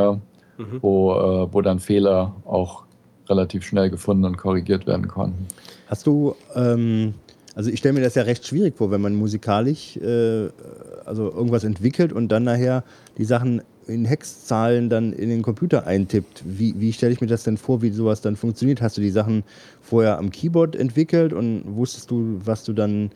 ah. 0.00 0.20
äh, 0.58 0.62
mhm. 0.62 0.82
wo, 0.82 1.14
äh, 1.14 1.48
wo 1.52 1.62
dann 1.62 1.80
Fehler 1.80 2.34
auch 2.44 2.84
relativ 3.30 3.64
schnell 3.64 3.88
gefunden 3.88 4.26
und 4.26 4.36
korrigiert 4.36 4.86
werden 4.86 5.08
konnten. 5.08 5.48
Hast 5.88 6.06
du 6.06 6.36
ähm, 6.54 7.14
also 7.54 7.70
ich 7.70 7.78
stelle 7.78 7.94
mir 7.94 8.00
das 8.00 8.16
ja 8.16 8.22
recht 8.22 8.46
schwierig 8.46 8.76
vor, 8.76 8.90
wenn 8.90 9.00
man 9.00 9.14
musikalisch 9.14 9.96
äh, 9.96 10.46
also 11.04 11.30
irgendwas 11.32 11.64
entwickelt 11.64 12.12
und 12.12 12.28
dann 12.28 12.44
nachher 12.44 12.84
die 13.18 13.24
Sachen 13.24 13.62
in 13.86 14.04
Hexzahlen 14.04 14.88
dann 14.88 15.12
in 15.12 15.28
den 15.28 15.42
Computer 15.42 15.86
eintippt. 15.86 16.42
Wie, 16.46 16.74
wie 16.78 16.92
stelle 16.92 17.12
ich 17.12 17.20
mir 17.20 17.26
das 17.26 17.44
denn 17.44 17.56
vor, 17.56 17.82
wie 17.82 17.90
sowas 17.90 18.20
dann 18.20 18.36
funktioniert? 18.36 18.80
Hast 18.80 18.96
du 18.96 19.00
die 19.00 19.10
Sachen 19.10 19.44
vorher 19.80 20.18
am 20.18 20.30
Keyboard 20.30 20.76
entwickelt 20.76 21.32
und 21.32 21.64
wusstest 21.66 22.10
du, 22.10 22.40
was 22.44 22.64
du 22.64 22.72
dann, 22.72 23.10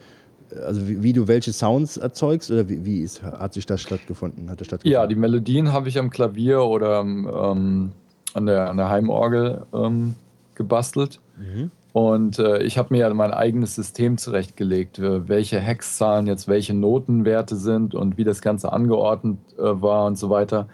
also 0.67 0.87
wie, 0.89 1.03
wie 1.03 1.13
du 1.13 1.27
welche 1.27 1.53
Sounds 1.53 1.97
erzeugst 1.97 2.51
oder 2.51 2.69
wie, 2.69 2.85
wie 2.85 3.01
ist, 3.01 3.23
hat 3.23 3.55
sich 3.55 3.67
das 3.67 3.81
stattgefunden? 3.81 4.51
Hat 4.51 4.61
das 4.61 4.67
stattgefunden? 4.67 4.93
Ja, 4.93 5.07
die 5.07 5.15
Melodien 5.15 5.73
habe 5.73 5.89
ich 5.89 5.99
am 5.99 6.11
Klavier 6.11 6.63
oder 6.63 7.01
ähm, 7.01 7.93
an, 8.35 8.47
der, 8.47 8.71
an 8.71 8.77
der 8.77 8.91
Heimorgel 8.91 9.63
ähm, 9.73 10.15
gebastelt. 10.55 11.21
Mhm. 11.39 11.71
Und 11.99 12.39
äh, 12.39 12.63
ich 12.63 12.79
habe 12.79 12.95
mir 12.95 13.01
ja 13.01 13.13
mein 13.13 13.33
eigenes 13.33 13.75
System 13.75 14.19
zurechtgelegt, 14.19 15.01
äh, 15.01 15.29
welche 15.29 15.59
Hexzahlen 15.59 16.29
jetzt 16.29 16.47
welche 16.47 16.73
Notenwerte 16.73 17.57
sind 17.57 17.93
und 17.93 18.17
wie 18.17 18.23
das 18.23 18.41
Ganze 18.41 18.73
angeordnet 18.73 19.41
äh, 19.59 19.63
war 19.63 20.07
und 20.07 20.17
so 20.17 20.31
weiter. 20.31 20.69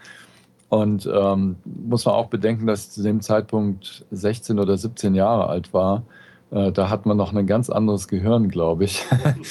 Und 0.68 1.10
ähm, 1.10 1.56
muss 1.64 2.04
man 2.04 2.14
auch 2.14 2.26
bedenken, 2.26 2.66
dass 2.66 2.84
ich 2.84 2.90
zu 2.90 3.02
dem 3.02 3.22
Zeitpunkt 3.22 4.04
16 4.10 4.58
oder 4.58 4.76
17 4.76 5.14
Jahre 5.14 5.46
alt 5.48 5.72
war. 5.72 6.02
Äh, 6.50 6.72
da 6.72 6.90
hat 6.90 7.06
man 7.06 7.16
noch 7.16 7.32
ein 7.32 7.46
ganz 7.46 7.70
anderes 7.70 8.06
Gehirn, 8.06 8.50
glaube 8.50 8.84
ich. 8.84 9.02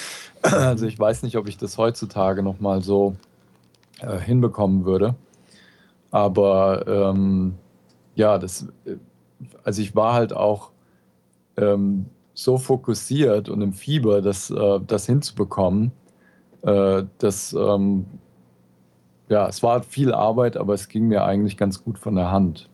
also 0.44 0.86
ich 0.86 1.00
weiß 1.00 1.24
nicht, 1.24 1.38
ob 1.38 1.48
ich 1.48 1.58
das 1.58 1.80
heutzutage 1.80 2.44
noch 2.44 2.60
mal 2.60 2.84
so 2.84 3.16
äh, 4.00 4.20
hinbekommen 4.20 4.86
würde. 4.86 5.16
Aber 6.12 6.86
ähm, 6.86 7.56
ja, 8.14 8.38
das, 8.38 8.68
äh, 8.86 8.98
also 9.64 9.82
ich 9.82 9.96
war 9.96 10.14
halt 10.14 10.34
auch 10.34 10.73
ähm, 11.58 12.06
so 12.34 12.58
fokussiert 12.58 13.50
und 13.50 13.62
im 13.62 13.74
Fieber, 13.74 14.22
das, 14.22 14.50
äh, 14.50 14.80
das 14.86 15.06
hinzubekommen, 15.06 15.92
äh, 16.64 17.04
das, 17.18 17.54
ähm, 17.54 18.06
ja, 19.30 19.48
es 19.48 19.64
war 19.64 19.84
viel 19.84 20.14
Arbeit, 20.14 20.58
aber 20.58 20.74
es 20.74 20.88
ging 20.88 21.08
mir 21.08 21.24
eigentlich 21.24 21.58
ganz 21.58 21.84
gut 21.84 21.98
von 21.98 22.16
der 22.16 22.32
Hand. 22.32 22.70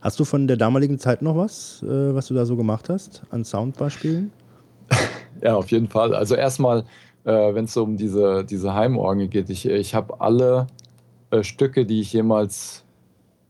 Hast 0.00 0.20
du 0.20 0.24
von 0.24 0.46
der 0.46 0.56
damaligen 0.56 0.98
Zeit 0.98 1.22
noch 1.22 1.36
was, 1.36 1.82
äh, 1.82 2.14
was 2.14 2.26
du 2.26 2.34
da 2.34 2.44
so 2.44 2.56
gemacht 2.56 2.88
hast 2.88 3.22
an 3.30 3.44
Soundbeispielen? 3.44 4.32
ja, 5.42 5.56
auf 5.56 5.70
jeden 5.70 5.88
Fall. 5.88 6.14
Also 6.14 6.34
erstmal, 6.34 6.84
äh, 7.24 7.54
wenn 7.54 7.64
es 7.64 7.72
so 7.72 7.82
um 7.84 7.96
diese, 7.96 8.44
diese 8.44 8.74
Heimorgel 8.74 9.28
geht, 9.28 9.50
ich, 9.50 9.66
ich 9.66 9.94
habe 9.94 10.20
alle 10.20 10.66
äh, 11.30 11.42
Stücke, 11.42 11.86
die 11.86 12.00
ich 12.00 12.12
jemals 12.12 12.84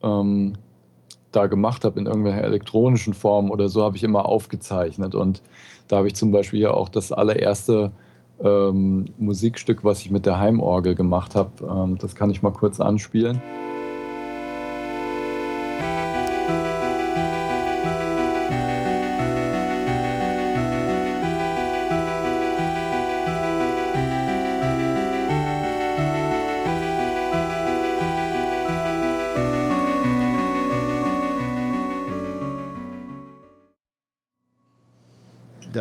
ähm, 0.03 0.55
da 1.37 1.47
gemacht 1.47 1.85
habe 1.85 1.99
in 2.01 2.07
irgendwelcher 2.07 2.45
elektronischen 2.45 3.15
Form 3.15 3.51
oder 3.51 3.69
so, 3.69 3.83
habe 3.83 3.97
ich 3.97 4.05
immer 4.05 4.27
aufgezeichnet. 4.27 5.15
Und 5.15 5.43
da 5.89 5.99
habe 5.99 6.07
ich 6.07 6.15
zum 6.15 6.31
Beispiel 6.31 6.61
ja 6.61 6.71
auch 6.71 6.89
das 6.89 7.13
allererste 7.13 7.93
ähm, 8.43 9.07
Musikstück, 9.19 9.85
was 9.85 10.01
ich 10.01 10.11
mit 10.11 10.27
der 10.27 10.39
Heimorgel 10.39 10.95
gemacht 10.95 11.35
habe. 11.35 11.51
Ähm, 11.63 11.99
das 11.99 12.15
kann 12.15 12.31
ich 12.31 12.43
mal 12.43 12.53
kurz 12.53 12.81
anspielen. 12.81 13.41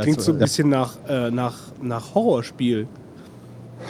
Klingt 0.01 0.21
so 0.21 0.31
ein 0.31 0.39
bisschen 0.39 0.69
nach, 0.69 0.97
äh, 1.07 1.31
nach, 1.31 1.57
nach 1.81 2.15
Horrorspiel. 2.15 2.87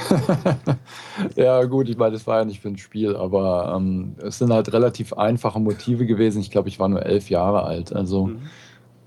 ja, 1.35 1.63
gut, 1.65 1.89
ich 1.89 1.97
meine, 1.97 2.13
das 2.13 2.25
war 2.25 2.39
ja 2.39 2.45
nicht 2.45 2.61
für 2.61 2.69
ein 2.69 2.77
Spiel, 2.77 3.15
aber 3.15 3.73
ähm, 3.77 4.15
es 4.21 4.39
sind 4.39 4.51
halt 4.51 4.73
relativ 4.73 5.13
einfache 5.13 5.59
Motive 5.59 6.05
gewesen. 6.05 6.41
Ich 6.41 6.51
glaube, 6.51 6.69
ich 6.69 6.79
war 6.79 6.89
nur 6.89 7.05
elf 7.05 7.29
Jahre 7.29 7.63
alt. 7.63 7.93
Also, 7.93 8.27
mhm. 8.27 8.39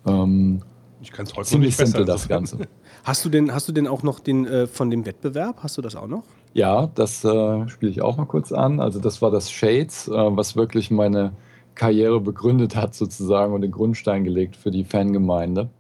ähm, 0.06 0.62
Ich 1.02 1.12
kann 1.12 1.26
es 1.26 1.34
heute 1.34 1.48
Ziemlich 1.48 1.78
nicht 1.78 1.88
simpel 1.88 2.04
das. 2.04 2.28
Ganze. 2.28 2.58
Hast 3.04 3.24
du 3.24 3.28
denn, 3.28 3.54
hast 3.54 3.68
du 3.68 3.72
denn 3.72 3.86
auch 3.86 4.02
noch 4.02 4.18
den 4.18 4.46
äh, 4.46 4.66
von 4.66 4.90
dem 4.90 5.06
Wettbewerb? 5.06 5.58
Hast 5.62 5.78
du 5.78 5.82
das 5.82 5.94
auch 5.94 6.08
noch? 6.08 6.24
Ja, 6.54 6.88
das 6.92 7.24
äh, 7.24 7.68
spiele 7.68 7.92
ich 7.92 8.02
auch 8.02 8.16
mal 8.16 8.24
kurz 8.24 8.50
an. 8.50 8.80
Also 8.80 8.98
das 8.98 9.22
war 9.22 9.30
das 9.30 9.48
Shades, 9.48 10.08
äh, 10.08 10.12
was 10.12 10.56
wirklich 10.56 10.90
meine 10.90 11.30
Karriere 11.76 12.20
begründet 12.20 12.74
hat 12.74 12.96
sozusagen 12.96 13.52
und 13.54 13.60
den 13.60 13.70
Grundstein 13.70 14.24
gelegt 14.24 14.56
für 14.56 14.72
die 14.72 14.82
Fangemeinde. 14.82 15.70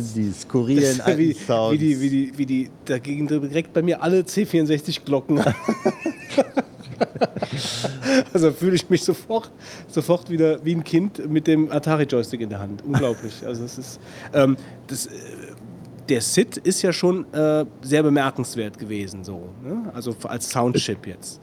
Sind 0.00 0.16
die 0.16 0.32
skurrilen 0.32 1.00
alten 1.00 1.18
wie, 1.18 1.32
Sounds. 1.32 1.72
wie 1.72 1.78
die, 1.78 2.00
wie 2.00 2.10
die, 2.10 2.32
wie 2.36 2.46
die, 2.46 2.70
dagegen 2.84 3.26
direkt 3.26 3.72
bei 3.72 3.82
mir 3.82 4.02
alle 4.02 4.20
C64-Glocken 4.20 5.40
an. 5.40 5.54
also 8.32 8.50
fühle 8.52 8.76
ich 8.76 8.88
mich 8.90 9.04
sofort, 9.04 9.50
sofort 9.88 10.30
wieder 10.30 10.64
wie 10.64 10.74
ein 10.74 10.84
Kind 10.84 11.30
mit 11.30 11.46
dem 11.46 11.70
Atari-Joystick 11.70 12.40
in 12.40 12.50
der 12.50 12.60
Hand. 12.60 12.82
Unglaublich. 12.84 13.46
Also 13.46 13.64
es 13.64 13.78
ist, 13.78 14.00
ähm, 14.32 14.56
das, 14.86 15.06
äh, 15.06 15.10
der 16.08 16.20
SID 16.20 16.56
ist 16.58 16.82
ja 16.82 16.92
schon 16.92 17.32
äh, 17.32 17.64
sehr 17.82 18.02
bemerkenswert 18.02 18.78
gewesen, 18.78 19.24
so. 19.24 19.48
Ne? 19.62 19.90
Also 19.94 20.14
als 20.24 20.50
Soundchip 20.50 21.06
jetzt. 21.06 21.40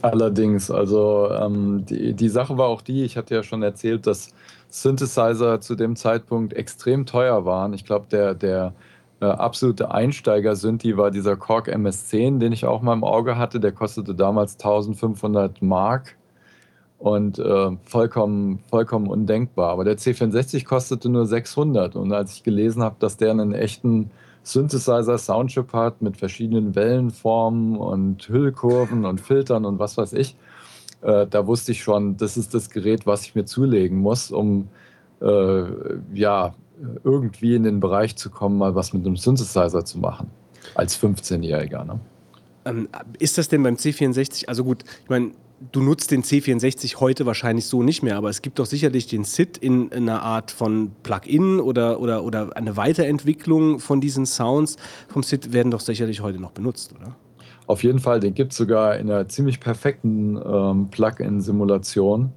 Allerdings, 0.00 0.70
also 0.70 1.28
ähm, 1.30 1.84
die, 1.84 2.14
die 2.14 2.28
Sache 2.28 2.56
war 2.56 2.68
auch 2.68 2.82
die, 2.82 3.04
ich 3.04 3.16
hatte 3.16 3.34
ja 3.34 3.42
schon 3.42 3.62
erzählt, 3.62 4.06
dass 4.06 4.30
Synthesizer 4.68 5.60
zu 5.60 5.74
dem 5.74 5.96
Zeitpunkt 5.96 6.52
extrem 6.52 7.06
teuer 7.06 7.44
waren. 7.44 7.72
Ich 7.72 7.84
glaube, 7.84 8.06
der, 8.10 8.34
der 8.34 8.74
äh, 9.20 9.26
absolute 9.26 9.90
Einsteiger-Synthi 9.90 10.96
war 10.96 11.10
dieser 11.10 11.36
Korg 11.36 11.68
MS-10, 11.68 12.38
den 12.38 12.52
ich 12.52 12.66
auch 12.66 12.82
mal 12.82 12.92
im 12.92 13.04
Auge 13.04 13.36
hatte. 13.36 13.60
Der 13.60 13.72
kostete 13.72 14.14
damals 14.14 14.54
1500 14.54 15.62
Mark 15.62 16.16
und 16.98 17.38
äh, 17.38 17.70
vollkommen, 17.84 18.60
vollkommen 18.68 19.08
undenkbar. 19.08 19.70
Aber 19.70 19.84
der 19.84 19.98
C64 19.98 20.64
kostete 20.64 21.08
nur 21.08 21.26
600. 21.26 21.96
Und 21.96 22.12
als 22.12 22.34
ich 22.34 22.42
gelesen 22.42 22.82
habe, 22.82 22.96
dass 22.98 23.16
der 23.16 23.30
einen 23.30 23.54
echten 23.54 24.10
Synthesizer-Soundchip 24.42 25.72
hat 25.72 26.02
mit 26.02 26.16
verschiedenen 26.16 26.74
Wellenformen 26.74 27.76
und 27.76 28.28
Hüllkurven 28.28 29.04
und 29.04 29.20
Filtern 29.20 29.64
und 29.64 29.78
was 29.78 29.96
weiß 29.96 30.12
ich, 30.14 30.36
äh, 31.02 31.26
da 31.26 31.46
wusste 31.46 31.72
ich 31.72 31.82
schon, 31.82 32.16
das 32.16 32.36
ist 32.36 32.54
das 32.54 32.70
Gerät, 32.70 33.06
was 33.06 33.24
ich 33.24 33.34
mir 33.34 33.44
zulegen 33.44 33.98
muss, 33.98 34.30
um 34.30 34.68
äh, 35.20 35.64
ja 36.14 36.54
irgendwie 37.04 37.54
in 37.54 37.64
den 37.64 37.80
Bereich 37.80 38.16
zu 38.16 38.30
kommen, 38.30 38.58
mal 38.58 38.74
was 38.74 38.92
mit 38.92 39.04
einem 39.04 39.16
Synthesizer 39.16 39.84
zu 39.84 39.98
machen. 39.98 40.30
Als 40.74 41.00
15-Jähriger. 41.00 41.84
Ne? 41.84 42.00
Ähm, 42.64 42.88
ist 43.18 43.38
das 43.38 43.48
denn 43.48 43.62
beim 43.62 43.74
C64, 43.74 44.46
also 44.46 44.64
gut, 44.64 44.84
ich 45.02 45.08
meine, 45.08 45.32
du 45.72 45.82
nutzt 45.82 46.10
den 46.10 46.22
C64 46.22 46.96
heute 46.96 47.26
wahrscheinlich 47.26 47.66
so 47.66 47.82
nicht 47.82 48.02
mehr, 48.02 48.16
aber 48.16 48.28
es 48.28 48.42
gibt 48.42 48.58
doch 48.58 48.66
sicherlich 48.66 49.06
den 49.06 49.24
SID 49.24 49.58
in, 49.58 49.88
in 49.88 50.08
einer 50.08 50.22
Art 50.22 50.50
von 50.50 50.92
Plugin 51.02 51.60
oder, 51.60 52.00
oder, 52.00 52.22
oder 52.24 52.56
eine 52.56 52.76
Weiterentwicklung 52.76 53.80
von 53.80 54.00
diesen 54.00 54.26
Sounds 54.26 54.76
vom 55.08 55.22
SID 55.22 55.52
werden 55.52 55.70
doch 55.70 55.80
sicherlich 55.80 56.20
heute 56.20 56.38
noch 56.38 56.52
benutzt, 56.52 56.94
oder? 56.94 57.16
Auf 57.68 57.84
jeden 57.84 57.98
Fall, 57.98 58.18
den 58.18 58.32
gibt 58.32 58.52
es 58.52 58.58
sogar 58.58 58.96
in 58.96 59.10
einer 59.10 59.28
ziemlich 59.28 59.60
perfekten 59.60 60.40
ähm, 60.42 60.88
Plugin-Simulation. 60.90 62.32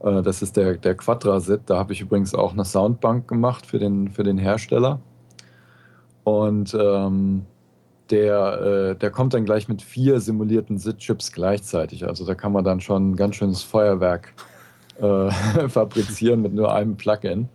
Äh, 0.00 0.20
das 0.20 0.42
ist 0.42 0.58
der, 0.58 0.76
der 0.76 0.94
Quadra-SID. 0.94 1.62
Da 1.64 1.78
habe 1.78 1.94
ich 1.94 2.02
übrigens 2.02 2.34
auch 2.34 2.52
eine 2.52 2.66
Soundbank 2.66 3.26
gemacht 3.26 3.64
für 3.64 3.78
den, 3.78 4.10
für 4.10 4.24
den 4.24 4.36
Hersteller. 4.36 5.00
Und 6.24 6.76
ähm, 6.78 7.46
der, 8.10 8.60
äh, 8.92 8.96
der 8.96 9.10
kommt 9.10 9.32
dann 9.32 9.46
gleich 9.46 9.68
mit 9.68 9.80
vier 9.80 10.20
simulierten 10.20 10.76
SID-Chips 10.76 11.32
gleichzeitig. 11.32 12.06
Also 12.06 12.26
da 12.26 12.34
kann 12.34 12.52
man 12.52 12.62
dann 12.62 12.82
schon 12.82 13.12
ein 13.12 13.16
ganz 13.16 13.36
schönes 13.36 13.62
Feuerwerk 13.62 14.34
äh, 15.00 15.30
fabrizieren 15.70 16.42
mit 16.42 16.52
nur 16.52 16.74
einem 16.74 16.96
Plugin. 16.96 17.48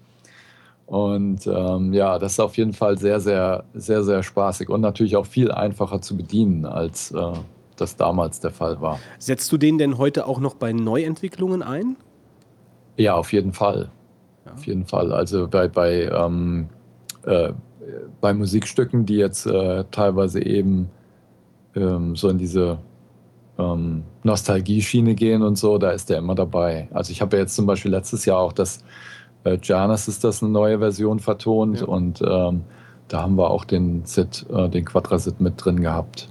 Und 0.89 1.45
ähm, 1.45 1.93
ja, 1.93 2.17
das 2.17 2.31
ist 2.31 2.39
auf 2.39 2.57
jeden 2.57 2.73
Fall 2.73 2.97
sehr, 2.97 3.19
sehr, 3.19 3.63
sehr, 3.75 4.03
sehr 4.03 4.23
spaßig 4.23 4.69
und 4.69 4.81
natürlich 4.81 5.17
auch 5.17 5.27
viel 5.27 5.51
einfacher 5.51 6.01
zu 6.01 6.17
bedienen, 6.17 6.65
als 6.65 7.11
äh, 7.11 7.33
das 7.75 7.95
damals 7.95 8.39
der 8.39 8.49
Fall 8.49 8.81
war. 8.81 8.99
Setzt 9.19 9.51
du 9.51 9.57
den 9.59 9.77
denn 9.77 9.99
heute 9.99 10.25
auch 10.25 10.39
noch 10.39 10.55
bei 10.55 10.73
Neuentwicklungen 10.73 11.61
ein? 11.61 11.95
Ja, 12.97 13.13
auf 13.13 13.31
jeden 13.33 13.53
Fall. 13.53 13.91
Ja. 14.47 14.53
Auf 14.53 14.65
jeden 14.65 14.83
Fall. 14.83 15.13
Also 15.13 15.47
bei, 15.47 15.67
bei, 15.67 16.09
ähm, 16.11 16.69
äh, 17.23 17.53
bei 18.19 18.33
Musikstücken, 18.33 19.05
die 19.05 19.17
jetzt 19.17 19.45
äh, 19.45 19.83
teilweise 19.91 20.43
eben 20.43 20.89
ähm, 21.75 22.15
so 22.15 22.29
in 22.29 22.39
diese 22.39 22.79
ähm, 23.59 24.05
Nostalgie-Schiene 24.23 25.13
gehen 25.13 25.43
und 25.43 25.55
so, 25.55 25.77
da 25.77 25.91
ist 25.91 26.09
der 26.09 26.17
immer 26.17 26.33
dabei. 26.33 26.87
Also 26.91 27.11
ich 27.11 27.21
habe 27.21 27.37
ja 27.37 27.43
jetzt 27.43 27.55
zum 27.55 27.67
Beispiel 27.67 27.91
letztes 27.91 28.25
Jahr 28.25 28.39
auch 28.39 28.53
das 28.53 28.83
äh, 29.43 29.57
Janus 29.61 30.07
ist 30.07 30.23
das 30.23 30.41
eine 30.43 30.51
neue 30.51 30.79
Version 30.79 31.19
vertont 31.19 31.81
Ja. 31.81 31.85
und 31.87 32.21
ähm, 32.21 32.61
da 33.07 33.21
haben 33.23 33.35
wir 33.37 33.49
auch 33.49 33.65
den 33.65 34.05
Sid, 34.05 34.45
äh, 34.53 34.69
den 34.69 34.85
Quadrasit 34.85 35.41
mit 35.41 35.53
drin 35.63 35.81
gehabt. 35.81 36.29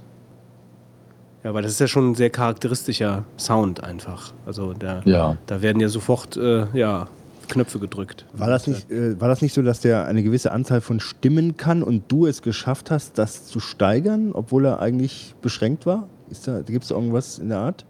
Ja, 1.43 1.53
weil 1.53 1.63
das 1.63 1.71
ist 1.73 1.79
ja 1.79 1.87
schon 1.87 2.11
ein 2.11 2.15
sehr 2.15 2.29
charakteristischer 2.29 3.23
Sound 3.37 3.83
einfach. 3.83 4.33
Also 4.45 4.73
der, 4.73 5.01
Ja. 5.05 5.37
da 5.45 5.61
werden 5.61 5.79
ja 5.81 5.87
sofort 5.87 6.35
äh, 6.37 6.65
ja, 6.73 7.07
Knöpfe 7.47 7.79
gedrückt. 7.79 8.25
War 8.33 8.49
das, 8.49 8.67
nicht, 8.67 8.91
äh, 8.91 9.19
war 9.19 9.27
das 9.29 9.41
nicht 9.41 9.53
so, 9.53 9.61
dass 9.61 9.79
der 9.79 10.05
eine 10.05 10.21
gewisse 10.21 10.51
Anzahl 10.51 10.81
von 10.81 10.99
Stimmen 10.99 11.57
kann 11.57 11.81
und 11.81 12.03
du 12.11 12.27
es 12.27 12.41
geschafft 12.41 12.91
hast, 12.91 13.17
das 13.17 13.45
zu 13.47 13.59
steigern, 13.59 14.31
obwohl 14.33 14.65
er 14.65 14.79
eigentlich 14.79 15.33
beschränkt 15.41 15.85
war? 15.85 16.07
da, 16.45 16.61
Gibt 16.61 16.83
es 16.83 16.89
da 16.89 16.95
irgendwas 16.95 17.39
in 17.39 17.49
der 17.49 17.59
Art? 17.59 17.85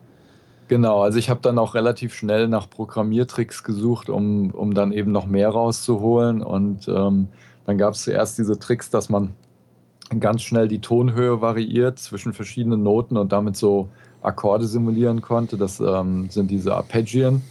Genau, 0.70 1.02
also 1.02 1.18
ich 1.18 1.32
habe 1.32 1.40
dann 1.42 1.58
auch 1.58 1.74
relativ 1.74 2.14
schnell 2.14 2.48
nach 2.48 2.70
Programmiertricks 2.70 3.64
gesucht, 3.64 4.08
um, 4.08 4.52
um 4.52 4.76
dann 4.76 4.92
eben 4.92 5.12
noch 5.12 5.26
mehr 5.26 5.50
rauszuholen. 5.50 6.44
Und 6.44 6.88
ähm, 6.88 7.30
dann 7.66 7.80
gab 7.80 7.96
es 7.96 8.04
zuerst 8.04 8.38
diese 8.38 8.60
Tricks, 8.60 8.92
dass 8.92 9.10
man 9.10 9.34
ganz 10.20 10.44
schnell 10.44 10.68
die 10.68 10.80
Tonhöhe 10.80 11.42
variiert 11.42 11.98
zwischen 11.98 12.34
verschiedenen 12.34 12.84
Noten 12.84 13.18
und 13.18 13.32
damit 13.32 13.58
so 13.58 13.90
Akkorde 14.22 14.68
simulieren 14.68 15.22
konnte. 15.22 15.58
Das 15.58 15.80
ähm, 15.80 16.30
sind 16.30 16.52
diese 16.52 16.76
Arpeggien. 16.76 17.42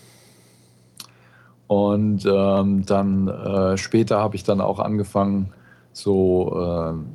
Und 1.67 2.25
ähm, 2.25 2.87
dann 2.87 3.27
äh, 3.27 3.77
später 3.77 4.21
habe 4.21 4.37
ich 4.37 4.45
dann 4.45 4.61
auch 4.61 4.79
angefangen, 4.79 5.53
so 5.93 6.57
ähm, 6.57 7.07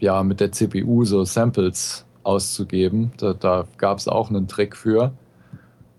ja, 0.00 0.24
mit 0.24 0.40
der 0.40 0.50
CPU 0.50 1.04
so 1.04 1.22
Samples 1.22 2.04
auszugeben. 2.24 3.12
Da, 3.18 3.32
da 3.32 3.64
gab 3.78 3.98
es 3.98 4.08
auch 4.08 4.28
einen 4.28 4.48
Trick 4.48 4.74
für. 4.74 5.12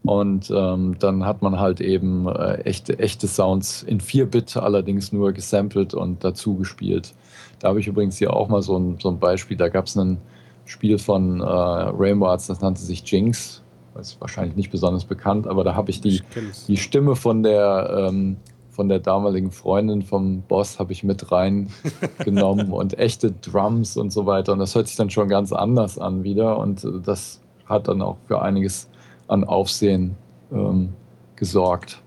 Und 0.08 0.52
ähm, 0.56 0.96
dann 1.00 1.26
hat 1.26 1.42
man 1.42 1.60
halt 1.60 1.82
eben 1.82 2.28
äh, 2.28 2.62
echte, 2.62 2.98
echte 3.00 3.28
Sounds 3.28 3.84
in 3.84 4.00
4-Bit 4.00 4.58
allerdings 4.58 5.12
nur 5.12 5.34
gesampelt 5.34 5.94
und 5.94 6.24
dazu 6.24 6.56
gespielt. 6.56 7.14
Da 7.60 7.70
habe 7.70 7.80
ich 7.80 7.88
übrigens 7.88 8.18
hier 8.18 8.34
auch 8.34 8.48
mal 8.48 8.62
so 8.62 8.78
ein, 8.78 8.98
so 9.02 9.10
ein 9.10 9.20
Beispiel. 9.20 9.58
Da 9.58 9.70
gab 9.70 9.88
es 9.88 9.96
ein 9.96 10.18
Spiel 10.66 10.98
von 10.98 11.42
äh, 11.42 11.44
Rainbow 11.44 12.28
Arts, 12.28 12.48
das 12.48 12.62
nannte 12.62 12.82
sich 12.82 13.04
Jinx. 13.10 13.64
Das 13.96 14.10
ist 14.10 14.22
wahrscheinlich 14.22 14.56
nicht 14.56 14.72
besonders 14.72 15.06
bekannt, 15.06 15.48
aber 15.48 15.64
da 15.64 15.76
habe 15.76 15.90
ich 15.90 16.02
die, 16.02 16.22
die 16.68 16.78
Stimme 16.78 17.16
von 17.16 17.42
der, 17.42 18.08
ähm, 18.10 18.38
von 18.70 18.90
der 18.90 19.00
damaligen 19.00 19.52
Freundin 19.52 20.04
vom 20.04 20.44
Boss 20.44 20.78
habe 20.78 20.94
ich 20.94 21.04
mit 21.04 21.32
reingenommen 21.32 22.72
und 22.72 23.00
echte 23.00 23.32
Drums 23.32 23.98
und 23.98 24.12
so 24.12 24.28
weiter. 24.28 24.54
Und 24.54 24.60
das 24.60 24.76
hört 24.76 24.88
sich 24.88 24.98
dann 24.98 25.10
schon 25.10 25.30
ganz 25.30 25.52
anders 25.52 25.98
an 25.98 26.24
wieder. 26.24 26.60
Und 26.60 26.84
äh, 26.84 27.00
das 27.04 27.42
hat 27.66 27.88
dann 27.88 28.02
auch 28.04 28.18
für 28.28 28.42
einiges 28.42 28.88
an 29.28 29.44
Aufsehen 29.44 30.16
ähm, 30.52 30.94
gesorgt. 31.36 32.02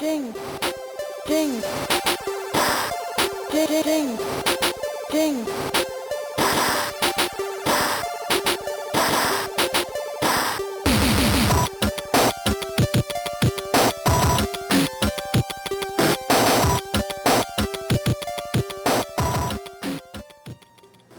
Ding. 0.00 0.34
Ding. 1.28 1.50
Ding. 3.52 3.84
Ding. 3.84 4.18
Ding. 5.12 5.36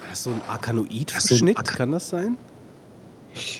Das 0.10 0.20
ist 0.20 0.24
so 0.24 0.32
ein 0.32 0.42
Arkanoid-Verschnitt, 0.48 1.64
kann 1.64 1.92
das 1.92 2.10
sein? 2.10 2.38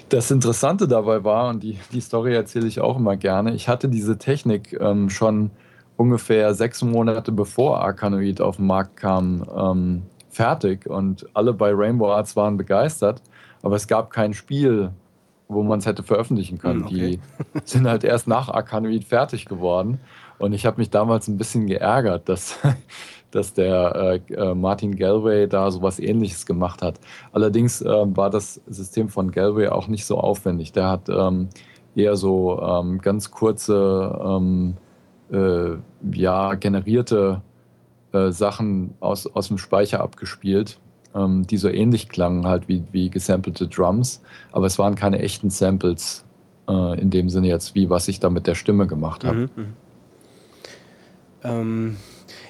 Das 0.10 0.32
Interessante 0.32 0.88
dabei 0.88 1.24
war, 1.24 1.50
und 1.50 1.64
die, 1.64 1.78
die 1.92 2.00
Story 2.00 2.34
erzähle 2.34 2.68
ich 2.68 2.80
auch 2.80 2.98
immer 2.98 3.18
gerne, 3.18 3.54
ich 3.54 3.68
hatte 3.68 3.90
diese 3.90 4.18
Technik 4.18 4.78
ähm, 4.80 5.10
schon 5.10 5.52
ungefähr 5.98 6.54
sechs 6.54 6.82
Monate 6.82 7.32
bevor 7.32 7.82
Arkanoid 7.82 8.40
auf 8.40 8.58
den 8.58 8.68
Markt 8.68 8.96
kam, 8.98 9.46
ähm, 9.56 10.04
fertig 10.30 10.88
und 10.88 11.28
alle 11.34 11.54
bei 11.54 11.72
Rainbow 11.74 12.12
Arts 12.12 12.36
waren 12.36 12.56
begeistert, 12.56 13.22
aber 13.64 13.76
es 13.76 13.88
gab 13.88 14.12
kein 14.12 14.34
Spiel, 14.34 14.92
wo 15.50 15.64
man 15.64 15.80
es 15.80 15.86
hätte 15.86 16.04
veröffentlichen 16.04 16.58
können. 16.58 16.82
Hm, 16.82 16.86
okay. 16.86 17.20
Die 17.56 17.60
sind 17.66 17.88
halt 17.88 18.04
erst 18.04 18.28
nach 18.28 18.48
Arkanoid 18.48 19.04
fertig 19.04 19.46
geworden 19.46 20.00
und 20.38 20.54
ich 20.54 20.66
habe 20.66 20.78
mich 20.78 20.90
damals 20.90 21.28
ein 21.28 21.38
bisschen 21.38 21.68
geärgert, 21.68 22.30
dass, 22.30 22.60
dass 23.32 23.54
der 23.54 24.22
äh, 24.30 24.34
äh, 24.34 24.56
Martin 24.56 24.96
Galway 24.96 25.48
da 25.48 25.70
sowas 25.72 26.00
ähnliches 26.00 26.46
gemacht 26.46 26.82
hat. 26.82 27.00
Allerdings 27.32 27.82
äh, 27.82 27.88
war 27.88 28.30
das 28.30 28.62
System 28.68 29.10
von 29.10 29.32
Galway 29.32 29.68
auch 29.68 29.88
nicht 29.88 30.06
so 30.06 30.18
aufwendig. 30.18 30.72
Der 30.72 30.90
hat 30.90 31.10
ähm, 31.10 31.50
eher 31.96 32.16
so 32.16 32.62
ähm, 32.62 33.00
ganz 33.00 33.32
kurze, 33.32 34.20
ähm, 34.24 34.76
äh, 35.32 35.78
ja, 36.12 36.54
generierte 36.54 37.42
äh, 38.14 38.32
Sachen 38.32 38.94
aus, 39.00 39.28
aus 39.28 39.50
dem 39.50 39.58
Speicher 39.58 40.02
abgespielt, 40.02 40.80
ähm, 41.14 41.46
die 41.46 41.58
so 41.58 41.68
ähnlich 41.68 42.08
klangen 42.08 42.48
halt 42.48 42.68
wie, 42.68 42.84
wie 42.92 43.10
gesampelte 43.10 43.68
Drums, 43.68 44.22
aber 44.52 44.68
es 44.68 44.80
waren 44.80 44.96
keine 44.96 45.20
echten 45.20 45.50
Samples 45.50 46.24
äh, 46.70 47.02
in 47.02 47.10
dem 47.10 47.30
Sinne 47.30 47.48
jetzt, 47.48 47.76
wie 47.76 47.90
was 47.90 48.08
ich 48.08 48.20
da 48.20 48.30
mit 48.30 48.48
der 48.48 48.56
Stimme 48.56 48.88
gemacht 48.88 49.26
habe. 49.26 49.38
Mhm, 49.38 49.50
mhm. 49.56 49.74
Ähm, 51.44 51.98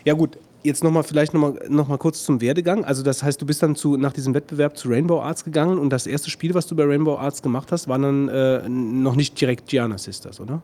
ja 0.05 0.13
gut, 0.13 0.37
jetzt 0.67 0.83
nochmal 0.83 1.03
vielleicht 1.03 1.33
nochmal 1.33 1.59
noch 1.69 1.87
mal 1.87 1.97
kurz 1.97 2.23
zum 2.23 2.41
Werdegang. 2.41 2.85
Also 2.85 3.01
das 3.01 3.23
heißt, 3.23 3.41
du 3.41 3.45
bist 3.45 3.63
dann 3.63 3.75
zu, 3.75 3.97
nach 3.97 4.13
diesem 4.13 4.33
Wettbewerb 4.33 4.77
zu 4.77 4.89
Rainbow 4.89 5.21
Arts 5.21 5.43
gegangen 5.43 5.79
und 5.79 5.89
das 5.89 6.05
erste 6.05 6.29
Spiel, 6.29 6.53
was 6.53 6.67
du 6.67 6.75
bei 6.75 6.83
Rainbow 6.83 7.17
Arts 7.17 7.41
gemacht 7.41 7.71
hast, 7.71 7.87
war 7.87 7.97
dann 7.97 8.27
äh, 8.27 8.67
noch 8.69 9.15
nicht 9.15 9.39
direkt 9.39 9.67
Gianna 9.67 9.97
Sisters, 9.97 10.39
oder? 10.39 10.61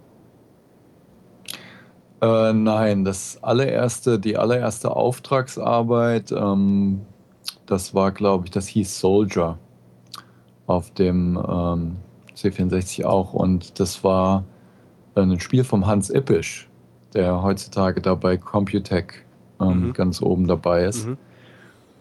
Äh, 2.21 2.53
nein, 2.53 3.03
das 3.03 3.37
allererste, 3.41 4.19
die 4.19 4.37
allererste 4.37 4.95
Auftragsarbeit, 4.95 6.31
ähm, 6.31 7.01
das 7.65 7.93
war, 7.93 8.11
glaube 8.11 8.45
ich, 8.45 8.51
das 8.51 8.67
hieß 8.67 8.99
Soldier 8.99 9.57
auf 10.67 10.91
dem 10.91 11.37
ähm, 11.37 11.95
C64 12.35 13.05
auch. 13.05 13.33
Und 13.33 13.79
das 13.79 14.03
war 14.03 14.43
ein 15.15 15.39
Spiel 15.39 15.63
vom 15.63 15.85
Hans 15.85 16.09
Ippisch, 16.09 16.69
der 17.13 17.43
heutzutage 17.43 18.01
da 18.01 18.15
bei 18.15 18.37
Computec 18.37 19.22
ähm, 19.71 19.87
Mhm. 19.87 19.93
ganz 19.93 20.21
oben 20.21 20.47
dabei 20.47 20.85
ist. 20.85 21.07
Mhm. 21.07 21.17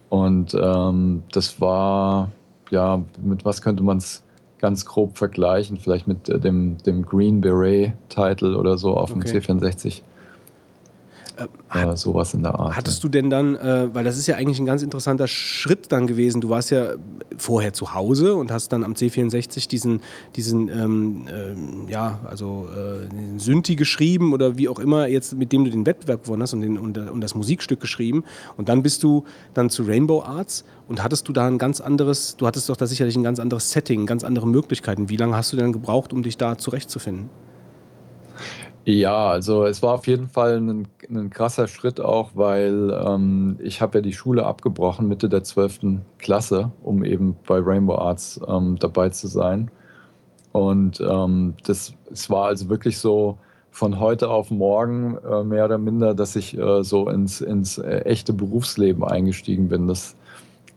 Und 0.09 0.53
ähm, 0.61 1.23
das 1.31 1.59
war, 1.59 2.31
ja, 2.69 3.01
mit 3.21 3.45
was 3.45 3.61
könnte 3.61 3.83
man 3.83 3.97
es 3.97 4.23
ganz 4.59 4.85
grob 4.85 5.17
vergleichen? 5.17 5.77
Vielleicht 5.77 6.07
mit 6.07 6.29
äh, 6.29 6.39
dem, 6.39 6.77
dem 6.79 7.03
Green 7.03 7.41
Beret-Title 7.41 8.57
oder 8.57 8.77
so 8.77 8.95
auf 8.95 9.11
Okay. 9.15 9.41
dem 9.41 9.41
C64. 9.59 10.01
Äh, 11.73 11.93
Äh, 11.93 11.97
sowas 11.97 12.33
in 12.33 12.43
der 12.43 12.57
Art. 12.57 12.75
Hattest 12.75 13.03
du 13.03 13.09
denn 13.09 13.29
dann, 13.29 13.55
äh, 13.55 13.93
weil 13.93 14.03
das 14.03 14.17
ist 14.17 14.27
ja 14.27 14.35
eigentlich 14.35 14.59
ein 14.59 14.65
ganz 14.65 14.83
interessanter 14.83 15.27
Schritt 15.27 15.91
dann 15.91 16.07
gewesen, 16.07 16.41
du 16.41 16.49
warst 16.49 16.71
ja 16.71 16.93
vorher 17.37 17.73
zu 17.73 17.93
Hause 17.93 18.35
und 18.35 18.51
hast 18.51 18.69
dann 18.69 18.83
am 18.83 18.93
C64 18.93 19.67
diesen, 19.67 20.01
diesen 20.35 20.69
ähm, 20.69 21.27
ähm, 21.33 21.87
ja, 21.87 22.19
also 22.25 22.67
äh, 22.69 23.39
Synthi 23.39 23.75
geschrieben 23.75 24.33
oder 24.33 24.57
wie 24.57 24.69
auch 24.69 24.79
immer 24.79 25.07
jetzt, 25.07 25.35
mit 25.35 25.51
dem 25.51 25.65
du 25.65 25.71
den 25.71 25.85
Wettbewerb 25.85 26.23
gewonnen 26.23 26.41
hast 26.41 26.53
und, 26.53 26.61
den, 26.61 26.77
und, 26.77 26.97
und 26.97 27.21
das 27.21 27.35
Musikstück 27.35 27.79
geschrieben 27.79 28.23
und 28.57 28.69
dann 28.69 28.83
bist 28.83 29.03
du 29.03 29.25
dann 29.53 29.69
zu 29.69 29.83
Rainbow 29.83 30.23
Arts 30.23 30.63
und 30.87 31.03
hattest 31.03 31.27
du 31.27 31.33
da 31.33 31.47
ein 31.47 31.57
ganz 31.57 31.81
anderes, 31.81 32.37
du 32.37 32.45
hattest 32.47 32.69
doch 32.69 32.75
da 32.77 32.87
sicherlich 32.87 33.15
ein 33.15 33.23
ganz 33.23 33.39
anderes 33.39 33.71
Setting, 33.71 34.05
ganz 34.05 34.23
andere 34.23 34.47
Möglichkeiten. 34.47 35.09
Wie 35.09 35.17
lange 35.17 35.35
hast 35.35 35.51
du 35.53 35.57
denn 35.57 35.73
gebraucht, 35.73 36.13
um 36.13 36.23
dich 36.23 36.37
da 36.37 36.57
zurechtzufinden? 36.57 37.29
Ja, 38.85 39.29
also 39.29 39.65
es 39.65 39.81
war 39.81 39.93
auf 39.93 40.07
jeden 40.07 40.27
Fall 40.27 40.57
ein, 40.57 40.87
ein 41.09 41.29
krasser 41.29 41.67
Schritt 41.69 42.01
auch, 42.01 42.31
weil 42.33 42.91
ähm, 42.91 43.57
ich 43.61 43.79
habe 43.81 43.99
ja 43.99 44.01
die 44.01 44.11
Schule 44.11 44.45
abgebrochen 44.45 45.07
Mitte 45.07 45.29
der 45.29 45.43
12. 45.43 46.01
Klasse, 46.17 46.71
um 46.81 47.05
eben 47.05 47.37
bei 47.47 47.59
Rainbow 47.59 47.95
Arts 47.95 48.41
ähm, 48.45 48.77
dabei 48.77 49.09
zu 49.09 49.27
sein. 49.27 49.71
Und 50.51 50.99
ähm, 50.99 51.55
das, 51.65 51.93
es 52.11 52.29
war 52.29 52.47
also 52.47 52.67
wirklich 52.67 52.97
so 52.97 53.37
von 53.71 53.99
heute 54.01 54.29
auf 54.29 54.51
morgen 54.51 55.17
äh, 55.17 55.43
mehr 55.43 55.65
oder 55.65 55.77
minder, 55.77 56.13
dass 56.13 56.35
ich 56.35 56.57
äh, 56.57 56.83
so 56.83 57.09
ins, 57.09 57.39
ins 57.39 57.77
äh, 57.77 57.99
echte 58.01 58.33
Berufsleben 58.33 59.03
eingestiegen 59.05 59.69
bin. 59.69 59.87
Das 59.87 60.15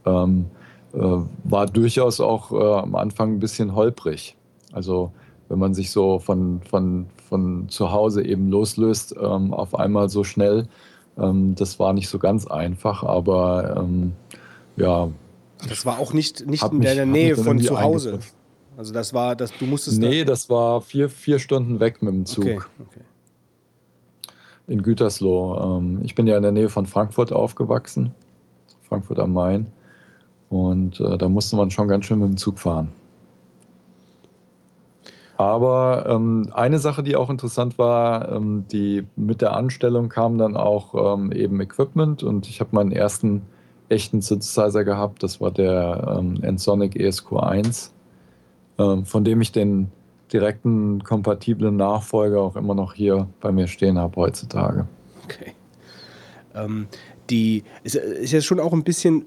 ähm, 0.07 0.47
äh, 0.95 0.99
war 1.45 1.67
durchaus 1.67 2.21
auch 2.21 2.53
äh, 2.53 2.81
am 2.81 2.95
Anfang 2.95 3.35
ein 3.35 3.39
bisschen 3.41 3.75
holprig. 3.75 4.37
Also 4.73 5.11
wenn 5.49 5.59
man 5.59 5.75
sich 5.75 5.91
so 5.91 6.21
von, 6.21 6.61
von, 6.63 7.07
von 7.29 7.69
zu 7.69 7.93
Hause 7.93 8.25
eben 8.25 8.51
loslöst, 8.51 9.15
ähm, 9.21 9.53
auf 9.53 9.75
einmal 9.75 10.09
so 10.09 10.25
schnell, 10.25 10.67
ähm, 11.19 11.55
das 11.55 11.79
war 11.79 11.93
nicht 11.93 12.09
so 12.09 12.19
ganz 12.19 12.47
einfach, 12.47 13.03
aber 13.03 13.77
ähm, 13.79 14.13
ja. 14.77 15.09
Das 15.69 15.87
war 15.87 15.99
auch 15.99 16.13
nicht, 16.13 16.47
nicht 16.47 16.63
in 16.63 16.81
deiner 16.81 17.07
Nähe 17.07 17.37
von 17.37 17.59
zu 17.59 17.81
Hause. 17.81 18.21
Also 18.77 18.93
das 18.93 19.15
war, 19.15 19.35
das, 19.35 19.53
du 19.59 19.65
musstest 19.65 19.99
Nee, 19.99 20.25
das 20.25 20.51
war 20.51 20.83
vier, 20.83 21.09
vier 21.09 21.39
Stunden 21.39 21.81
weg 21.81 22.03
mit 22.03 22.13
dem 22.13 22.27
Zug 22.27 22.45
Okay, 22.45 22.61
okay. 22.81 23.01
in 24.67 24.83
Gütersloh. 24.83 25.79
Ähm, 25.79 26.01
ich 26.05 26.15
bin 26.15 26.27
ja 26.27 26.37
in 26.37 26.43
der 26.43 26.53
Nähe 26.53 26.69
von 26.69 26.85
Frankfurt 26.85 27.33
aufgewachsen, 27.33 28.15
Frankfurt 28.83 29.19
am 29.19 29.33
Main. 29.33 29.73
Und 30.51 31.01
äh, 31.01 31.17
da 31.17 31.29
musste 31.29 31.57
man 31.57 31.71
schon 31.71 31.89
ganz 31.89 32.05
schön 32.05 32.19
mit 32.19 32.29
dem 32.29 32.37
Zug 32.37 32.59
fahren. 32.59 32.93
Aber 35.37 36.07
ähm, 36.09 36.51
eine 36.55 36.79
Sache, 36.79 37.03
die 37.03 37.17
auch 37.17 37.29
interessant 37.29 37.79
war, 37.79 38.33
ähm, 38.33 38.65
die 38.73 39.07
mit 39.17 39.43
der 39.43 39.55
Anstellung 39.55 40.09
kam 40.09 40.39
dann 40.39 40.57
auch 40.57 41.15
ähm, 41.15 41.31
eben 41.31 41.61
Equipment 41.61 42.23
und 42.23 42.49
ich 42.49 42.61
habe 42.61 42.71
meinen 42.73 42.93
ersten 42.93 43.43
echten 43.89 44.23
Synthesizer 44.23 44.85
gehabt. 44.85 45.23
Das 45.23 45.41
war 45.41 45.51
der 45.51 46.17
ähm, 46.19 46.43
Ensonic 46.43 46.95
ESQ1, 46.95 47.91
ähm, 48.79 49.05
von 49.05 49.25
dem 49.25 49.41
ich 49.43 49.53
den 49.53 49.93
direkten 50.33 51.05
kompatiblen 51.05 51.77
Nachfolger 51.77 52.41
auch 52.41 52.57
immer 52.57 52.75
noch 52.75 52.95
hier 52.95 53.29
bei 53.41 53.53
mir 53.53 53.67
stehen 53.67 53.99
habe 53.99 54.17
heutzutage. 54.17 54.87
Okay. 55.25 55.53
Die 57.31 57.65
ist, 57.83 57.97
ist 57.97 58.33
ja 58.33 58.41
schon 58.41 58.61
auch 58.61 58.73
ein 58.73 58.85
bisschen 58.85 59.25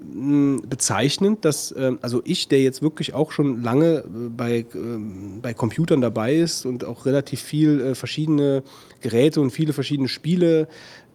mh, 0.58 0.61
bezeichnend, 0.68 1.44
dass 1.44 1.74
ähm, 1.78 2.00
also 2.02 2.22
ich, 2.24 2.48
der 2.48 2.61
jetzt 2.61 2.82
wirklich 2.82 3.14
auch 3.14 3.32
schon 3.32 3.61
lange 3.61 4.00
äh, 4.00 4.30
bei, 4.30 4.66
ähm, 4.74 5.40
bei 5.42 5.53
Computern 5.53 6.02
dabei 6.02 6.36
ist 6.36 6.66
und 6.66 6.86
auch 6.86 7.06
relativ 7.06 7.42
viel 7.42 7.82
äh, 7.82 7.95
verschiedene 7.95 8.64
Geräte 9.02 9.42
und 9.42 9.52
viele 9.52 9.74
verschiedene 9.74 10.08
Spiele 10.08 10.68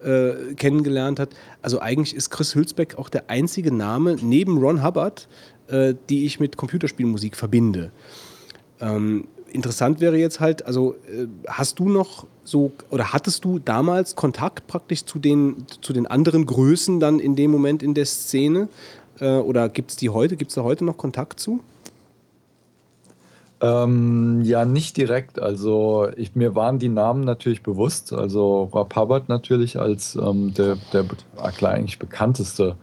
äh, 0.02 0.54
kennengelernt 0.56 1.18
hat. 1.18 1.30
Also 1.62 1.80
eigentlich 1.80 2.14
ist 2.14 2.30
Chris 2.30 2.54
Hülsbeck 2.54 2.98
auch 2.98 3.08
der 3.08 3.30
einzige 3.30 3.72
Name 3.72 4.16
neben 4.20 4.58
Ron 4.58 4.84
Hubbard, 4.84 5.28
äh, 5.68 5.94
die 6.10 6.26
ich 6.26 6.40
mit 6.40 6.56
Computerspielmusik 6.56 7.36
verbinde. 7.36 7.90
Ähm, 8.80 9.28
interessant 9.54 10.00
wäre 10.00 10.16
jetzt 10.16 10.40
halt, 10.40 10.66
also 10.66 10.96
äh, 11.08 11.26
hast 11.46 11.78
du 11.78 11.88
noch 11.88 12.26
so 12.42 12.72
oder 12.90 13.12
hattest 13.12 13.44
du 13.44 13.58
damals 13.58 14.16
Kontakt 14.16 14.66
praktisch 14.66 15.04
zu 15.04 15.18
den, 15.18 15.66
zu 15.80 15.92
den 15.92 16.06
anderen 16.06 16.44
Größen 16.44 17.00
dann 17.00 17.20
in 17.20 17.36
dem 17.36 17.50
Moment 17.50 17.82
in 17.82 17.94
der 17.94 18.06
Szene? 18.06 18.68
Äh, 19.20 19.36
oder 19.36 19.68
gibt 19.68 19.90
es 19.90 19.96
die 19.96 20.10
heute? 20.10 20.36
Gibt 20.36 20.50
es 20.50 20.56
da 20.56 20.62
heute 20.62 20.84
noch 20.84 20.96
Kontakt 20.96 21.40
zu? 21.40 21.60
Ähm, 23.60 24.42
ja, 24.44 24.64
nicht 24.64 24.96
direkt. 24.96 25.40
Also 25.40 26.08
ich, 26.16 26.34
mir 26.34 26.54
waren 26.54 26.78
die 26.78 26.88
Namen 26.88 27.24
natürlich 27.24 27.62
bewusst. 27.62 28.12
Also 28.12 28.64
Rob 28.74 28.94
Hubbard 28.94 29.28
natürlich 29.28 29.78
als 29.78 30.16
ähm, 30.16 30.52
der, 30.54 30.76
der 30.92 31.04
klar 31.56 31.72
eigentlich 31.72 31.98
bekannteste 31.98 32.76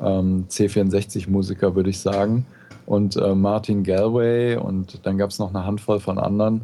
ähm, 0.00 0.46
C64-Musiker, 0.48 1.76
würde 1.76 1.90
ich 1.90 2.00
sagen. 2.00 2.46
Und 2.86 3.16
äh, 3.16 3.34
Martin 3.34 3.82
Galway 3.82 4.56
und 4.56 5.04
dann 5.04 5.18
gab 5.18 5.30
es 5.30 5.38
noch 5.38 5.50
eine 5.50 5.66
Handvoll 5.66 6.00
von 6.00 6.18
anderen. 6.18 6.62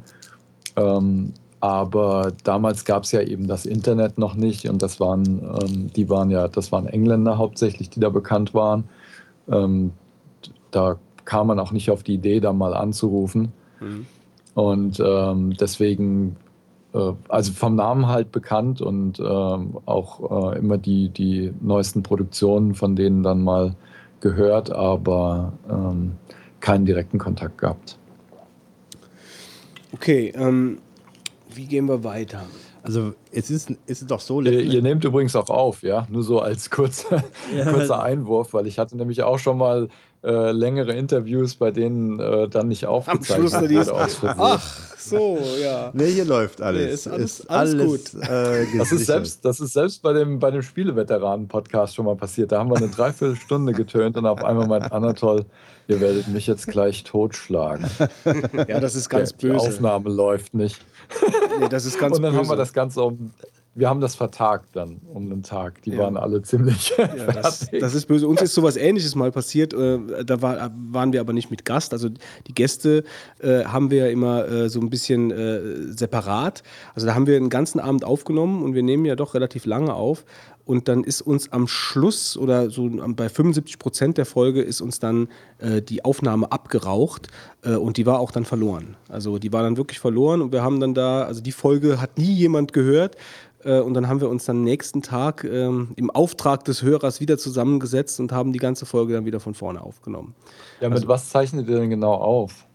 Ähm, 0.77 1.35
aber 1.61 2.33
damals 2.43 2.85
gab 2.85 3.05
es 3.05 3.13
ja 3.13 3.21
eben 3.21 3.47
das 3.47 3.67
Internet 3.67 4.19
noch 4.19 4.35
nicht 4.35 4.69
und 4.69 4.83
das 4.83 4.99
waren, 4.99 5.43
ähm, 5.63 5.93
die 5.93 6.09
waren 6.09 6.31
ja, 6.31 6.49
das 6.49 6.73
waren 6.73 6.87
Engländer 6.87 7.39
hauptsächlich, 7.39 7.91
die 7.91 8.01
da 8.01 8.09
bekannt 8.09 8.55
waren. 8.55 8.85
Ähm, 9.49 9.93
da 10.71 10.97
kam 11.25 11.47
man 11.47 11.61
auch 11.61 11.71
nicht 11.71 11.91
auf 11.91 12.03
die 12.03 12.15
Idee, 12.15 12.41
da 12.41 12.53
mal 12.53 12.75
anzurufen. 12.75 13.53
Und 14.55 15.01
ähm, 15.05 15.55
deswegen, 15.57 16.37
äh, 16.95 17.13
also 17.29 17.53
vom 17.53 17.77
Namen 17.77 18.09
halt 18.09 18.33
bekannt 18.33 18.81
und 18.81 19.21
ähm, 19.21 19.79
auch 19.87 20.53
äh, 20.53 20.59
immer 20.59 20.79
die, 20.79 21.11
die 21.11 21.53
neuesten 21.61 22.03
Produktionen 22.03 22.75
von 22.75 22.97
denen 22.97 23.23
dann 23.23 23.43
mal 23.43 23.75
gehört, 24.23 24.71
aber 24.73 25.53
ähm, 25.69 26.13
keinen 26.61 26.87
direkten 26.87 27.19
Kontakt 27.19 27.59
gehabt. 27.59 27.99
Okay, 29.93 30.33
ähm, 30.35 30.79
wie 31.55 31.67
gehen 31.67 31.87
wir 31.87 32.03
weiter? 32.03 32.45
Also 32.83 33.15
es 33.31 33.51
ist, 33.51 33.71
es 33.87 34.01
ist 34.03 34.11
doch 34.11 34.21
so. 34.21 34.41
Ihr, 34.41 34.61
ihr 34.63 34.83
nehmt 34.83 35.05
übrigens 35.05 35.37
auch 35.37 35.51
auf, 35.51 35.83
ja? 35.83 36.07
Nur 36.11 36.23
so 36.23 36.41
als 36.41 36.71
kurzer, 36.71 37.23
Ja. 37.57 37.71
kurzer 37.71 38.03
Einwurf, 38.03 38.55
weil 38.55 38.67
ich 38.67 38.79
hatte 38.79 38.97
nämlich 38.97 39.23
auch 39.23 39.39
schon 39.39 39.59
mal 39.59 39.89
äh, 40.25 40.53
längere 40.53 40.93
Interviews, 40.95 41.57
bei 41.57 41.71
denen 41.71 42.21
äh, 42.21 42.49
dann 42.49 42.69
nicht 42.69 42.87
aufgezeichnet 42.87 43.51
Schluss 43.51 43.69
die- 43.69 43.77
wurde 43.77 43.93
aus 43.95 44.15
Versehen. 44.15 44.41
Ach, 44.41 44.79
so, 44.97 45.39
ja. 45.61 45.91
Nee, 45.95 46.13
hier 46.13 46.25
läuft 46.25 46.63
alles. 46.63 46.87
Nee, 46.87 46.93
ist 46.93 47.07
alles- 47.09 47.47
alles 47.49 47.87
gut. 47.87 48.23
Äh, 48.23 48.67
Das 48.79 48.93
ist, 48.93 49.07
selbst, 49.07 49.45
das 49.45 49.59
ist 49.61 49.73
selbst 49.73 50.01
bei 50.03 50.13
dem, 50.13 50.39
bei 50.39 50.51
dem 50.53 50.63
Spieleveteranen-Podcast 50.63 51.95
schon 51.97 52.07
mal 52.07 52.17
passiert. 52.17 52.53
Da 52.53 52.59
haben 52.61 52.71
wir 52.71 52.77
eine 52.77 52.89
Dreiviertelstunde 52.89 53.73
getönt 53.73 54.17
und 54.17 54.27
auf 54.27 54.45
einmal 54.45 54.67
meint 54.69 54.93
Anatol, 54.93 55.45
ihr 55.89 56.01
werdet 56.01 56.29
mich 56.29 56.47
jetzt 56.47 56.69
gleich 56.69 57.03
totschlagen. 57.05 57.87
Ja, 58.69 58.79
das 58.81 58.95
ist 58.95 59.09
ganz 59.09 59.35
Die 59.37 59.49
böse. 59.49 59.57
Aufnahme 59.67 60.09
läuft 60.11 60.55
nicht. 60.55 60.79
Nee, 61.61 61.69
das 61.69 61.85
ist 61.85 61.99
ganz 61.99 62.17
und 62.17 62.23
dann 62.23 62.33
böse. 62.33 62.43
haben 62.45 62.49
wir 62.51 62.57
das 62.57 62.73
Ganze 62.73 63.03
um. 63.03 63.33
Wir 63.75 63.89
haben 63.89 64.01
das 64.03 64.15
vertagt 64.15 64.77
dann 64.77 65.01
um 65.13 65.33
einen 65.33 65.43
Tag. 65.43 65.81
Die 65.83 65.93
Ja. 65.93 66.01
waren 66.01 66.19
alle 66.19 66.43
ziemlich 66.43 66.93
Ja, 66.99 67.07
das, 67.33 67.69
das 67.81 67.95
ist 67.95 68.07
böse. 68.07 68.29
Uns 68.29 68.43
ist 68.43 68.53
sowas 68.55 68.77
ähnliches 68.77 69.15
mal 69.15 69.33
passiert. 69.33 69.73
Äh, 69.73 70.25
da 70.25 70.43
war, 70.43 70.71
waren 70.91 71.13
wir 71.15 71.21
aber 71.21 71.33
nicht 71.33 71.51
mit 71.51 71.65
Gast. 71.65 71.95
Also 71.95 72.11
die 72.47 72.55
Gäste 72.55 73.03
äh, 73.41 73.65
haben 73.65 73.91
wir 73.91 74.07
ja 74.07 74.07
immer 74.09 74.47
äh, 74.47 74.69
so 74.69 74.79
ein 74.81 74.91
bisschen 74.91 75.31
äh, 75.31 75.91
separat. 75.93 76.63
Also 76.95 77.07
da 77.07 77.15
haben 77.15 77.27
wir 77.27 77.37
einen 77.37 77.49
ganzen 77.49 77.81
Abend 77.81 78.05
aufgenommen 78.05 78.63
und 78.63 78.75
wir 78.75 78.83
nehmen 78.83 79.07
ja 79.07 79.17
doch 79.17 79.33
relativ 79.35 79.65
lange 79.65 79.95
auf. 79.95 80.25
Und 80.65 80.87
dann 80.87 81.03
ist 81.03 81.23
uns 81.23 81.51
am 81.51 81.67
Schluss 81.67 82.37
oder 82.37 82.71
so 82.71 82.89
bei 82.89 83.29
75 83.29 83.81
Prozent 83.81 84.17
der 84.17 84.27
Folge 84.27 84.63
ist 84.63 84.81
uns 84.81 85.01
dann 85.01 85.29
äh, 85.59 85.83
die 85.83 86.05
Aufnahme 86.05 86.53
abgeraucht 86.53 87.29
äh, 87.63 87.75
und 87.75 87.97
die 87.97 88.07
war 88.07 88.21
auch 88.21 88.31
dann 88.31 88.45
verloren. 88.45 88.97
Also 89.09 89.39
die 89.39 89.53
war 89.53 89.63
dann 89.65 89.77
wirklich 89.77 89.99
verloren 89.99 90.41
und 90.41 90.53
wir 90.53 90.63
haben 90.63 90.79
dann 90.79 90.95
da, 90.95 91.25
also 91.25 91.41
die 91.41 91.51
Folge 91.51 92.01
hat 92.01 92.17
nie 92.17 92.33
jemand 92.33 92.73
gehört. 92.73 93.17
Äh, 93.65 93.81
Und 93.81 93.95
dann 93.95 94.09
haben 94.09 94.21
wir 94.21 94.29
uns 94.29 94.45
dann 94.45 94.65
nächsten 94.65 95.03
Tag 95.03 95.45
ähm, 95.45 95.93
im 95.97 96.11
Auftrag 96.11 96.65
des 96.65 96.83
Hörers 96.83 97.21
wieder 97.21 97.39
zusammengesetzt 97.39 98.21
und 98.21 98.33
haben 98.33 98.53
die 98.53 98.59
ganze 98.59 98.87
Folge 98.87 99.15
dann 99.15 99.25
wieder 99.25 99.41
von 99.41 99.55
vorne 99.55 99.81
aufgenommen. 99.83 100.35
Ja, 100.81 100.89
mit 100.89 101.07
was 101.07 101.31
zeichnet 101.31 101.69
ihr 101.69 101.77
denn 101.79 101.91
genau 101.91 102.15
auf? 102.15 102.67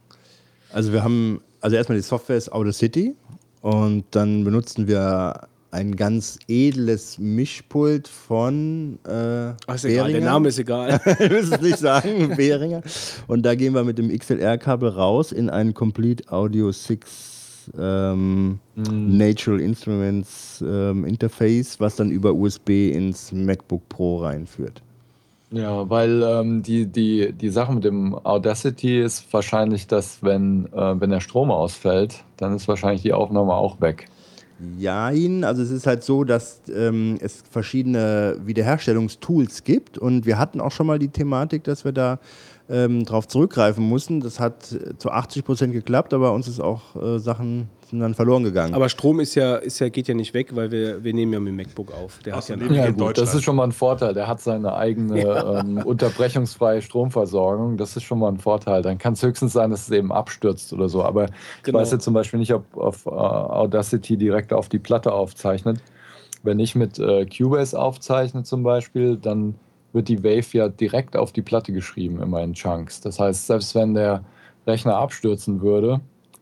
Also 0.71 0.91
wir 0.93 1.03
haben, 1.03 1.41
also 1.61 1.75
erstmal 1.75 1.97
die 1.97 2.03
Software 2.03 2.37
ist 2.37 2.51
Outer 2.51 2.73
City 2.73 3.15
und 3.61 4.05
dann 4.11 4.43
benutzen 4.43 4.87
wir 4.87 5.47
ein 5.71 5.95
ganz 5.95 6.39
edles 6.47 7.17
Mischpult 7.19 8.07
von 8.07 8.99
äh, 9.05 9.53
Ach, 9.67 9.75
ist 9.75 9.85
egal, 9.85 10.11
der. 10.11 10.21
Name 10.21 10.47
ist 10.47 10.59
egal. 10.59 10.99
ich 11.05 11.29
will 11.29 11.37
es 11.51 11.61
nicht 11.61 11.77
sagen, 11.77 12.35
Behringer. 12.35 12.81
Und 13.27 13.45
da 13.45 13.55
gehen 13.55 13.73
wir 13.73 13.83
mit 13.83 13.97
dem 13.97 14.09
XLR-Kabel 14.09 14.89
raus 14.89 15.31
in 15.31 15.49
ein 15.49 15.73
Complete 15.73 16.31
Audio 16.31 16.71
6 16.71 17.36
ähm, 17.77 18.59
Natural 18.75 19.59
Instruments 19.59 20.63
ähm, 20.65 21.05
Interface, 21.05 21.79
was 21.79 21.95
dann 21.95 22.11
über 22.11 22.33
USB 22.33 22.91
ins 22.91 23.31
MacBook 23.31 23.87
Pro 23.89 24.17
reinführt. 24.17 24.81
Ja, 25.51 25.89
weil 25.89 26.23
ähm, 26.23 26.61
die, 26.61 26.85
die, 26.85 27.31
die 27.31 27.49
Sache 27.49 27.73
mit 27.73 27.85
dem 27.85 28.13
Audacity 28.25 29.01
ist 29.01 29.31
wahrscheinlich, 29.31 29.87
dass 29.87 30.21
wenn, 30.21 30.65
äh, 30.73 30.99
wenn 30.99 31.09
der 31.09 31.21
Strom 31.21 31.51
ausfällt, 31.51 32.23
dann 32.35 32.53
ist 32.53 32.67
wahrscheinlich 32.67 33.01
die 33.01 33.13
Aufnahme 33.13 33.53
auch 33.53 33.79
weg. 33.79 34.09
Jein, 34.77 35.43
also 35.43 35.61
es 35.61 35.69
ist 35.69 35.85
halt 35.85 36.03
so, 36.03 36.23
dass 36.23 36.61
ähm, 36.73 37.17
es 37.21 37.43
verschiedene 37.49 38.37
Wiederherstellungstools 38.43 39.63
gibt 39.63 39.97
und 39.99 40.25
wir 40.25 40.39
hatten 40.39 40.59
auch 40.59 40.71
schon 40.71 40.87
mal 40.87 40.97
die 40.97 41.09
Thematik, 41.09 41.63
dass 41.63 41.85
wir 41.85 41.91
da 41.91 42.19
ähm, 42.69 43.05
drauf 43.05 43.27
zurückgreifen 43.27 43.87
mussten. 43.87 44.19
Das 44.19 44.39
hat 44.39 44.63
zu 44.97 45.09
80 45.11 45.45
Prozent 45.45 45.73
geklappt, 45.73 46.13
aber 46.13 46.33
uns 46.33 46.47
ist 46.47 46.59
auch 46.59 46.95
äh, 47.01 47.19
Sachen 47.19 47.69
sind 47.89 48.01
dann 48.01 48.13
verloren 48.13 48.43
gegangen. 48.43 48.73
Aber 48.73 48.89
Strom 48.89 49.21
ist 49.21 49.35
ja, 49.35 49.55
ist 49.55 49.79
ja, 49.79 49.87
geht 49.87 50.09
ja 50.09 50.13
nicht 50.13 50.33
weg, 50.33 50.53
weil 50.53 50.71
wir, 50.71 51.05
wir 51.05 51.13
nehmen 51.13 51.31
ja 51.31 51.39
mit 51.39 51.47
dem 51.53 51.55
MacBook 51.55 51.93
auf. 51.93 52.19
Der 52.25 52.35
hat 52.35 52.49
ja 52.49 52.57
Ja, 52.57 52.85
Ja, 52.85 52.91
gut, 52.91 53.17
das 53.17 53.33
ist 53.33 53.43
schon 53.43 53.55
mal 53.55 53.63
ein 53.63 53.71
Vorteil. 53.71 54.13
Der 54.13 54.27
hat 54.27 54.41
seine 54.41 54.75
eigene 54.75 55.21
ähm, 55.65 55.77
unterbrechungsfreie 55.77 56.81
Stromversorgung. 56.81 57.77
Das 57.77 57.95
ist 57.95 58.03
schon 58.03 58.19
mal 58.19 58.27
ein 58.27 58.39
Vorteil. 58.39 58.81
Dann 58.81 58.97
kann 58.97 59.13
es 59.13 59.23
höchstens 59.23 59.53
sein, 59.53 59.71
dass 59.71 59.83
es 59.83 59.91
eben 59.91 60.11
abstürzt 60.11 60.73
oder 60.73 60.89
so. 60.89 61.03
Aber 61.05 61.25
ich 61.25 61.31
Genau. 61.63 61.79
weiß 61.79 61.91
jetzt 61.91 62.03
zum 62.03 62.13
Beispiel 62.13 62.39
nicht, 62.39 62.53
ob 62.53 62.75
auf 62.75 63.05
äh, 63.05 63.09
Audacity 63.09 64.17
direkt 64.17 64.51
auf 64.51 64.67
die 64.67 64.79
Platte 64.79 65.13
aufzeichnet. 65.13 65.79
Wenn 66.43 66.59
ich 66.59 66.75
mit 66.75 66.99
äh, 66.99 67.25
Cubase 67.25 67.79
aufzeichne 67.79 68.43
zum 68.43 68.63
Beispiel, 68.63 69.15
dann 69.15 69.55
wird 69.97 70.07
die 70.07 70.23
Wave 70.23 70.45
ja 70.53 70.69
direkt 70.69 71.17
auf 71.17 71.33
die 71.33 71.41
Platte 71.41 71.73
geschrieben, 71.73 72.21
immer 72.21 72.41
in 72.43 72.53
Chunks. 72.53 73.01
Das 73.01 73.19
heißt, 73.19 73.47
selbst 73.47 73.73
wenn 73.75 73.95
der 73.95 74.23
Rechner 74.67 74.95
abstürzen 74.95 75.61
würde, 75.61 75.99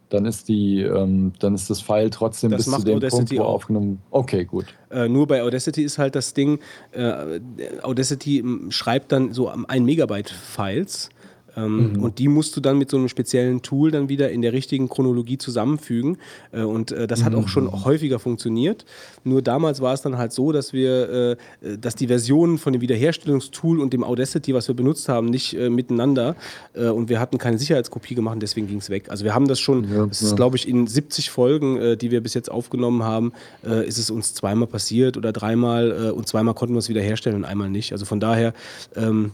dann 0.10 0.26
ist, 0.26 0.50
die, 0.50 0.82
ähm, 0.82 1.34
dann 1.40 1.56
ist 1.56 1.70
das 1.70 1.82
File 1.82 2.10
trotzdem 2.10 2.52
Das 2.52 2.66
bis 2.66 2.76
zu 2.76 2.84
dem 2.84 2.98
Audacity 2.98 3.36
Punkt, 3.36 3.40
wo 3.40 3.44
auch. 3.44 3.56
aufgenommen 3.56 4.02
Okay, 4.12 4.46
gut. 4.46 4.66
Äh, 4.92 5.08
nur 5.08 5.26
bei 5.26 5.42
Audacity 5.42 5.84
ist 5.84 5.98
halt 5.98 6.16
das 6.16 6.34
Ding, 6.34 6.60
äh, 6.92 7.40
Audacity 7.82 8.44
schreibt 8.70 9.12
dann 9.12 9.34
so 9.34 9.48
1 9.48 9.86
Megabyte 9.86 10.30
Files. 10.30 11.10
Ähm, 11.56 11.98
Und 12.02 12.20
die 12.20 12.28
musst 12.28 12.56
du 12.56 12.62
dann 12.62 12.78
mit 12.78 12.90
so 12.90 12.98
einem 12.98 13.08
speziellen 13.08 13.62
Tool 13.62 13.92
dann 13.92 14.10
wieder 14.10 14.32
in 14.32 14.42
der 14.42 14.54
richtigen 14.54 14.90
Chronologie 14.90 15.38
zusammenfügen. 15.38 16.18
Äh, 16.52 16.62
und 16.62 16.92
äh, 16.92 17.08
das 17.08 17.24
hat 17.24 17.36
auch 17.36 17.48
schon 17.48 17.72
häufiger 17.86 18.20
funktioniert. 18.20 18.86
Nur 19.24 19.42
damals 19.42 19.82
war 19.82 19.94
es 19.94 20.02
dann 20.02 20.18
halt 20.18 20.32
so, 20.32 20.52
dass 20.52 20.74
wir, 20.74 21.10
äh, 21.10 21.32
äh, 21.68 21.78
dass 21.78 21.96
die 21.96 22.08
Versionen 22.08 22.58
von 22.58 22.74
dem 22.74 22.82
Wiederherstellungstool 22.82 23.80
und 23.80 23.94
dem 23.94 24.04
Audacity, 24.04 24.54
was 24.54 24.68
wir 24.68 24.76
benutzt 24.76 25.10
haben, 25.10 25.28
nicht 25.28 25.54
äh, 25.58 25.70
miteinander. 25.70 26.36
Äh, 26.74 26.88
und 26.88 27.10
wir 27.10 27.20
hatten 27.20 27.38
keine 27.38 27.58
Sicherheitskopie 27.58 28.16
gemacht 28.16 28.36
und 28.36 28.44
deswegen 28.44 28.68
ging 28.68 28.80
es 28.80 28.90
weg. 28.90 29.10
Also 29.10 29.24
wir 29.24 29.34
haben 29.34 29.48
das 29.48 29.60
schon, 29.60 29.92
Ja, 29.92 30.06
das 30.06 30.22
ist 30.22 30.32
ja. 30.32 30.36
glaube 30.36 30.58
ich 30.58 30.68
in 30.68 30.88
70 30.88 31.30
Folgen, 31.30 31.98
die 31.98 32.12
wir 32.12 32.22
bis 32.22 32.34
jetzt 32.34 32.52
aufgenommen 32.52 33.04
haben, 33.04 33.34
ist 33.64 33.98
es 33.98 34.10
uns 34.10 34.34
zweimal 34.34 34.68
passiert 34.68 35.18
oder 35.18 35.32
dreimal 35.32 36.12
und 36.12 36.28
zweimal 36.28 36.54
konnten 36.54 36.74
wir 36.76 36.80
es 36.80 36.90
wieder 36.90 37.02
herstellen 37.02 37.38
und 37.38 37.46
einmal 37.46 37.70
nicht. 37.70 37.92
Also 37.92 38.06
von 38.06 38.20
daher 38.20 38.54
ähm, 38.96 39.32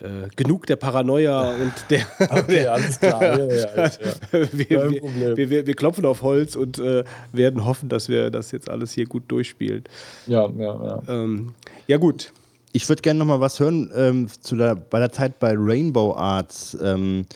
äh, 0.00 0.28
genug 0.36 0.66
der 0.66 0.76
Paranoia 0.76 1.54
und 1.54 1.72
der. 1.90 2.06
Okay, 2.30 2.66
alles 2.66 3.00
klar. 3.00 3.22
Ja, 3.22 3.36
ja, 3.36 3.46
ja, 3.46 3.84
ja. 3.84 3.90
wir, 4.52 4.66
Kein 4.66 4.90
wir, 4.90 5.00
Problem. 5.00 5.36
wir, 5.36 5.50
wir, 5.50 5.66
wir 5.66 5.74
klopfen 5.74 6.04
auf 6.06 6.22
Holz 6.22 6.56
und 6.56 6.78
äh, 6.78 7.04
werden 7.32 7.64
hoffen, 7.64 7.88
dass 7.88 8.08
wir 8.08 8.30
das 8.30 8.52
jetzt 8.52 8.70
alles 8.70 8.92
hier 8.92 9.06
gut 9.06 9.24
durchspielen. 9.28 9.84
Ja, 10.26 10.48
ja, 10.56 10.84
ja. 10.84 11.02
Ähm, 11.08 11.54
ja, 11.86 11.96
gut. 11.96 12.32
Ich 12.72 12.88
würde 12.88 13.02
gerne 13.02 13.18
noch 13.18 13.26
mal 13.26 13.40
was 13.40 13.58
hören 13.60 13.90
ähm, 13.94 14.28
zu 14.40 14.56
der, 14.56 14.74
bei 14.76 14.98
der 14.98 15.10
Zeit 15.10 15.38
bei 15.38 15.54
Rainbow 15.56 16.14
Arts. 16.14 16.76
Ähm, 16.80 17.26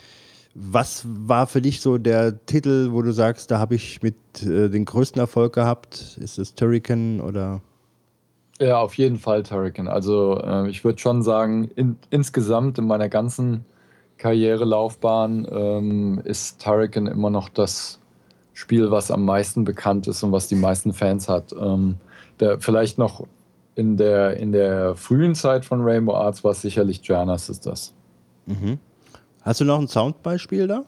was 0.55 1.05
war 1.07 1.47
für 1.47 1.62
dich 1.62 1.81
so 1.81 1.97
der 1.97 2.44
Titel, 2.44 2.92
wo 2.92 3.00
du 3.02 3.12
sagst, 3.12 3.50
da 3.50 3.58
habe 3.58 3.74
ich 3.74 4.02
mit 4.02 4.15
äh, 4.42 4.68
den 4.68 4.84
größten 4.84 5.18
Erfolg 5.18 5.55
gehabt? 5.55 6.18
Ist 6.20 6.39
es 6.39 6.55
Turrican 6.55 7.20
oder? 7.20 7.62
Ja, 8.61 8.79
auf 8.79 8.95
jeden 8.95 9.19
Fall 9.19 9.43
Turrican. 9.43 9.89
Also 9.89 10.41
äh, 10.43 10.69
ich 10.69 10.85
würde 10.85 10.99
schon 10.99 11.23
sagen, 11.23 11.71
in, 11.75 11.97
insgesamt 12.11 12.79
in 12.79 12.87
meiner 12.87 13.09
ganzen 13.09 13.65
Karrierelaufbahn 14.19 15.49
ähm, 15.51 16.21
ist 16.25 16.63
Turrican 16.63 17.07
immer 17.07 17.31
noch 17.31 17.49
das 17.49 17.99
Spiel, 18.53 18.91
was 18.91 19.11
am 19.11 19.25
meisten 19.25 19.65
bekannt 19.65 20.07
ist 20.07 20.23
und 20.23 20.33
was 20.33 20.49
die 20.49 20.55
meisten 20.55 20.93
Fans 20.93 21.29
hat. 21.29 21.53
Ähm, 21.59 21.97
der, 22.39 22.61
vielleicht 22.61 22.99
noch 22.99 23.27
in 23.75 23.97
der, 23.97 24.37
in 24.37 24.53
der 24.53 24.95
frühen 24.97 25.35
Zeit 25.35 25.65
von 25.65 25.83
Rainbow 25.83 26.15
Arts 26.15 26.45
war 26.45 26.53
es 26.53 26.63
sicherlich 26.63 27.01
Janus 27.03 27.49
ist 27.49 27.67
das. 27.67 27.95
Hast 29.43 29.61
du 29.61 29.65
noch 29.65 29.81
ein 29.81 29.89
Soundbeispiel 29.89 30.67
da? 30.69 30.85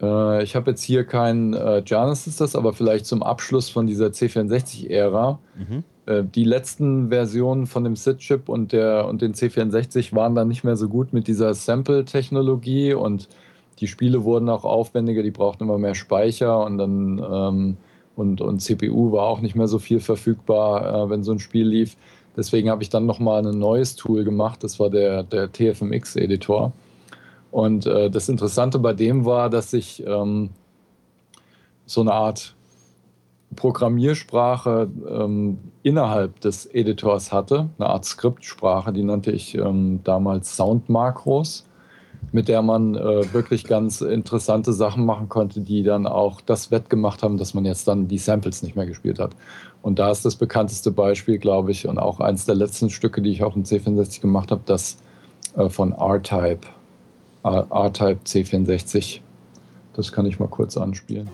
Äh, 0.00 0.42
ich 0.42 0.56
habe 0.56 0.70
jetzt 0.70 0.82
hier 0.82 1.04
kein 1.04 1.54
äh, 1.54 1.82
Janus 1.84 2.26
ist 2.26 2.40
das, 2.40 2.56
aber 2.56 2.72
vielleicht 2.72 3.06
zum 3.06 3.22
Abschluss 3.22 3.68
von 3.68 3.86
dieser 3.86 4.06
C64-Ära. 4.06 5.38
Äh, 5.58 5.64
die 6.08 6.44
letzten 6.44 7.10
Versionen 7.10 7.66
von 7.66 7.84
dem 7.84 7.94
SID-Chip 7.94 8.48
und, 8.48 8.72
und 8.72 9.22
den 9.22 9.34
C64 9.34 10.14
waren 10.14 10.34
dann 10.34 10.48
nicht 10.48 10.64
mehr 10.64 10.76
so 10.76 10.88
gut 10.88 11.12
mit 11.12 11.28
dieser 11.28 11.52
Sample-Technologie 11.52 12.94
und 12.94 13.28
die 13.80 13.88
Spiele 13.88 14.24
wurden 14.24 14.48
auch 14.48 14.64
aufwendiger, 14.64 15.22
die 15.22 15.30
brauchten 15.30 15.64
immer 15.64 15.78
mehr 15.78 15.94
Speicher 15.94 16.64
und 16.64 16.78
dann 16.78 17.18
ähm, 17.18 17.76
und, 18.18 18.40
und 18.40 18.60
CPU 18.60 19.12
war 19.12 19.26
auch 19.26 19.40
nicht 19.40 19.54
mehr 19.54 19.68
so 19.68 19.78
viel 19.78 20.00
verfügbar, 20.00 21.04
äh, 21.04 21.10
wenn 21.10 21.22
so 21.22 21.30
ein 21.30 21.38
Spiel 21.38 21.68
lief. 21.68 21.96
Deswegen 22.36 22.68
habe 22.68 22.82
ich 22.82 22.88
dann 22.88 23.06
nochmal 23.06 23.46
ein 23.46 23.58
neues 23.58 23.94
Tool 23.94 24.24
gemacht, 24.24 24.64
das 24.64 24.80
war 24.80 24.90
der, 24.90 25.22
der 25.22 25.52
TFMX-Editor. 25.52 26.72
Und 27.52 27.86
äh, 27.86 28.10
das 28.10 28.28
Interessante 28.28 28.80
bei 28.80 28.92
dem 28.92 29.24
war, 29.24 29.48
dass 29.50 29.72
ich 29.72 30.04
ähm, 30.04 30.50
so 31.86 32.00
eine 32.00 32.12
Art 32.12 32.56
Programmiersprache 33.56 34.88
ähm, 35.08 35.58
innerhalb 35.82 36.40
des 36.40 36.66
Editors 36.66 37.32
hatte, 37.32 37.70
eine 37.78 37.88
Art 37.88 38.04
Skriptsprache, 38.04 38.92
die 38.92 39.02
nannte 39.02 39.32
ich 39.32 39.56
ähm, 39.56 40.00
damals 40.04 40.56
Soundmakros, 40.56 41.64
mit 42.30 42.48
der 42.48 42.62
man 42.62 42.94
äh, 42.94 43.32
wirklich 43.32 43.64
ganz 43.64 44.00
interessante 44.00 44.72
Sachen 44.72 45.06
machen 45.06 45.28
konnte, 45.28 45.60
die 45.60 45.82
dann 45.82 46.06
auch 46.06 46.40
das 46.40 46.70
wettgemacht 46.70 47.22
haben, 47.22 47.38
dass 47.38 47.54
man 47.54 47.64
jetzt 47.64 47.88
dann 47.88 48.06
die 48.06 48.18
Samples 48.18 48.62
nicht 48.62 48.76
mehr 48.76 48.86
gespielt 48.86 49.18
hat. 49.18 49.34
Und 49.80 49.98
da 49.98 50.10
ist 50.10 50.24
das 50.24 50.36
bekannteste 50.36 50.90
Beispiel, 50.90 51.38
glaube 51.38 51.70
ich, 51.70 51.88
und 51.88 51.98
auch 51.98 52.20
eins 52.20 52.44
der 52.44 52.54
letzten 52.54 52.90
Stücke, 52.90 53.22
die 53.22 53.30
ich 53.30 53.42
auch 53.42 53.56
im 53.56 53.62
C64 53.62 54.20
gemacht 54.20 54.50
habe, 54.50 54.62
das 54.66 54.98
äh, 55.56 55.68
von 55.68 55.92
R-Type. 55.92 56.66
R-Type 57.44 58.20
C64. 58.26 59.20
Das 59.94 60.12
kann 60.12 60.26
ich 60.26 60.38
mal 60.38 60.48
kurz 60.48 60.76
anspielen. 60.76 61.30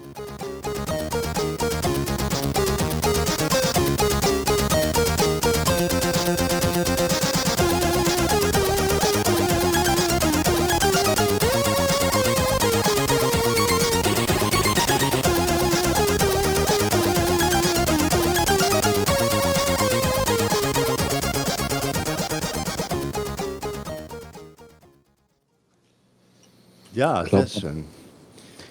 Ja, 27.24 27.30
Glaubt 27.30 27.48
sehr 27.48 27.60
schön. 27.60 27.84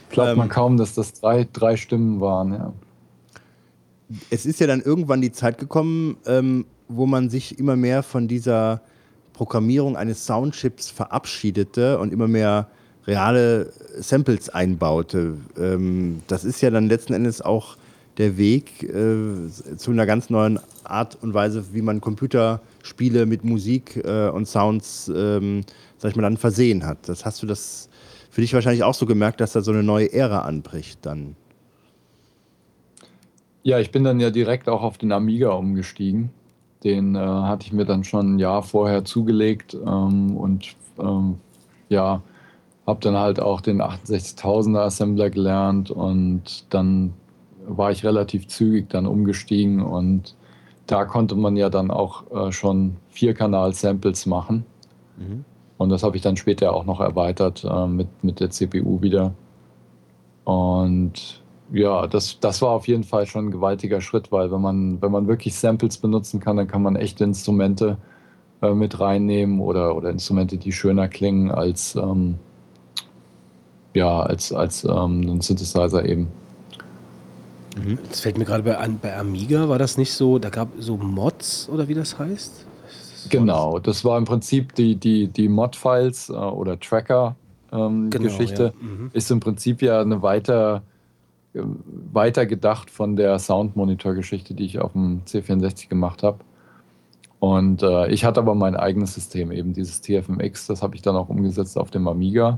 Glaubt 0.09 0.31
Ähm, 0.31 0.37
man 0.37 0.49
kaum, 0.49 0.77
dass 0.77 0.93
das 0.93 1.13
drei, 1.13 1.47
drei 1.51 1.75
Stimmen 1.75 2.21
waren, 2.21 2.53
ja. 2.53 2.73
Es 4.29 4.45
ist 4.45 4.59
ja 4.59 4.67
dann 4.67 4.81
irgendwann 4.81 5.21
die 5.21 5.31
Zeit 5.31 5.57
gekommen, 5.57 6.17
ähm, 6.25 6.65
wo 6.87 7.05
man 7.05 7.29
sich 7.29 7.57
immer 7.57 7.75
mehr 7.75 8.03
von 8.03 8.27
dieser 8.27 8.81
Programmierung 9.33 9.97
eines 9.97 10.25
Soundchips 10.25 10.91
verabschiedete 10.91 11.97
und 11.97 12.13
immer 12.13 12.27
mehr 12.27 12.67
reale 13.07 13.73
Samples 13.97 14.49
einbaute. 14.49 15.37
Ähm, 15.57 16.21
das 16.27 16.45
ist 16.45 16.61
ja 16.61 16.69
dann 16.69 16.87
letzten 16.87 17.13
Endes 17.13 17.41
auch 17.41 17.77
der 18.17 18.37
Weg 18.37 18.83
äh, 18.83 19.49
zu 19.77 19.91
einer 19.91 20.05
ganz 20.05 20.29
neuen 20.29 20.59
Art 20.83 21.17
und 21.21 21.33
Weise, 21.33 21.65
wie 21.73 21.81
man 21.81 21.99
Computerspiele 21.99 23.25
mit 23.25 23.43
Musik 23.43 23.97
äh, 24.05 24.29
und 24.29 24.47
Sounds, 24.47 25.11
ähm, 25.13 25.61
sag 25.97 26.11
ich 26.11 26.15
mal, 26.15 26.21
dann 26.21 26.37
versehen 26.37 26.85
hat. 26.85 26.99
Das 27.07 27.25
hast 27.25 27.41
du 27.41 27.47
das 27.47 27.89
für 28.33 28.41
dich 28.41 28.55
wahrscheinlich 28.55 28.83
auch 28.83 28.95
so 28.95 29.05
gemerkt, 29.05 29.41
dass 29.41 29.53
da 29.53 29.61
so 29.61 29.71
eine 29.71 29.83
neue 29.83 30.11
Ära 30.11 30.39
anbricht 30.39 31.05
dann. 31.05 31.35
Ja, 33.61 33.77
ich 33.77 33.91
bin 33.91 34.03
dann 34.03 34.19
ja 34.19 34.31
direkt 34.31 34.67
auch 34.67 34.81
auf 34.81 34.97
den 34.97 35.11
Amiga 35.11 35.51
umgestiegen. 35.51 36.31
Den 36.83 37.13
äh, 37.13 37.19
hatte 37.19 37.67
ich 37.67 37.73
mir 37.73 37.85
dann 37.85 38.03
schon 38.03 38.33
ein 38.35 38.39
Jahr 38.39 38.63
vorher 38.63 39.05
zugelegt 39.05 39.75
ähm, 39.75 40.35
und 40.35 40.75
ähm, 40.97 41.35
ja, 41.89 42.23
habe 42.87 42.99
dann 43.01 43.15
halt 43.15 43.39
auch 43.39 43.61
den 43.61 43.83
68.000er 43.83 44.79
Assembler 44.79 45.29
gelernt 45.29 45.91
und 45.91 46.73
dann 46.73 47.13
war 47.67 47.91
ich 47.91 48.03
relativ 48.03 48.47
zügig 48.47 48.89
dann 48.89 49.05
umgestiegen 49.05 49.79
und 49.79 50.35
da 50.87 51.05
konnte 51.05 51.35
man 51.35 51.55
ja 51.55 51.69
dann 51.69 51.91
auch 51.91 52.23
äh, 52.31 52.51
schon 52.51 52.95
Vierkanal-Samples 53.11 54.25
machen. 54.25 54.65
Und 55.83 55.89
das 55.89 56.01
habe 56.03 56.15
ich 56.15 56.23
dann 56.23 56.37
später 56.37 56.73
auch 56.73 56.85
noch 56.85 56.99
erweitert 56.99 57.63
äh, 57.63 57.87
mit, 57.87 58.07
mit 58.23 58.39
der 58.39 58.49
CPU 58.49 59.01
wieder. 59.01 59.33
Und 60.45 61.41
ja, 61.71 62.07
das, 62.07 62.39
das 62.39 62.61
war 62.61 62.71
auf 62.71 62.87
jeden 62.87 63.03
Fall 63.03 63.25
schon 63.25 63.47
ein 63.47 63.51
gewaltiger 63.51 64.01
Schritt, 64.01 64.31
weil 64.31 64.51
wenn 64.51 64.61
man, 64.61 65.01
wenn 65.01 65.11
man 65.11 65.27
wirklich 65.27 65.55
Samples 65.55 65.97
benutzen 65.97 66.39
kann, 66.39 66.57
dann 66.57 66.67
kann 66.67 66.81
man 66.81 66.95
echte 66.95 67.23
Instrumente 67.23 67.97
äh, 68.61 68.73
mit 68.73 68.99
reinnehmen 68.99 69.59
oder, 69.59 69.95
oder 69.95 70.09
Instrumente, 70.09 70.57
die 70.57 70.71
schöner 70.71 71.07
klingen 71.07 71.51
als, 71.51 71.95
ähm, 71.95 72.35
ja, 73.93 74.21
als, 74.21 74.53
als 74.53 74.83
ähm, 74.85 75.21
ein 75.21 75.41
Synthesizer 75.41 76.05
eben. 76.05 76.29
Das 78.07 78.21
fällt 78.21 78.37
mir 78.37 78.45
gerade 78.45 78.63
bei, 78.63 78.77
bei 79.01 79.17
Amiga, 79.17 79.67
war 79.67 79.79
das 79.79 79.97
nicht 79.97 80.13
so, 80.13 80.39
da 80.39 80.49
gab 80.49 80.69
so 80.77 80.95
Mods 80.95 81.67
oder 81.69 81.87
wie 81.87 81.95
das 81.95 82.19
heißt? 82.19 82.67
Genau, 83.29 83.79
das 83.79 84.03
war 84.05 84.17
im 84.17 84.25
Prinzip 84.25 84.75
die, 84.75 84.95
die, 84.95 85.27
die 85.27 85.49
Mod-Files 85.49 86.29
äh, 86.29 86.33
oder 86.33 86.79
Tracker-Geschichte. 86.79 88.73
Genau, 88.79 88.91
ja. 88.91 88.97
Mhm. 88.97 89.11
Ist 89.13 89.31
im 89.31 89.39
Prinzip 89.39 89.81
ja 89.81 90.01
eine 90.01 90.21
weiter, 90.21 90.83
äh, 91.53 91.61
weiter 92.11 92.45
gedacht 92.45 92.89
von 92.89 93.15
der 93.15 93.39
Sound-Monitor-Geschichte, 93.39 94.53
die 94.53 94.65
ich 94.65 94.79
auf 94.79 94.93
dem 94.93 95.21
C64 95.25 95.89
gemacht 95.89 96.23
habe. 96.23 96.39
Und 97.39 97.83
äh, 97.83 98.07
ich 98.09 98.23
hatte 98.23 98.39
aber 98.39 98.55
mein 98.55 98.75
eigenes 98.77 99.13
System, 99.13 99.51
eben 99.51 99.73
dieses 99.73 99.99
TFMX, 99.99 100.67
das 100.67 100.81
habe 100.81 100.95
ich 100.95 101.01
dann 101.01 101.17
auch 101.17 101.27
umgesetzt 101.27 101.77
auf 101.77 101.91
dem 101.91 102.07
Amiga, 102.07 102.57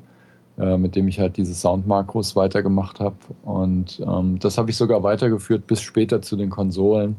äh, 0.60 0.78
mit 0.78 0.96
dem 0.96 1.08
ich 1.08 1.20
halt 1.20 1.38
diese 1.38 1.56
Sound-Makros 1.56 2.36
weitergemacht 2.36 3.00
habe. 3.00 3.16
Und 3.44 4.00
ähm, 4.06 4.38
das 4.38 4.60
habe 4.60 4.70
ich 4.70 4.78
sogar 4.78 5.02
weitergeführt 5.02 5.66
bis 5.66 5.82
später 5.82 6.22
zu 6.22 6.36
den 6.36 6.52
Konsolen. 6.52 7.16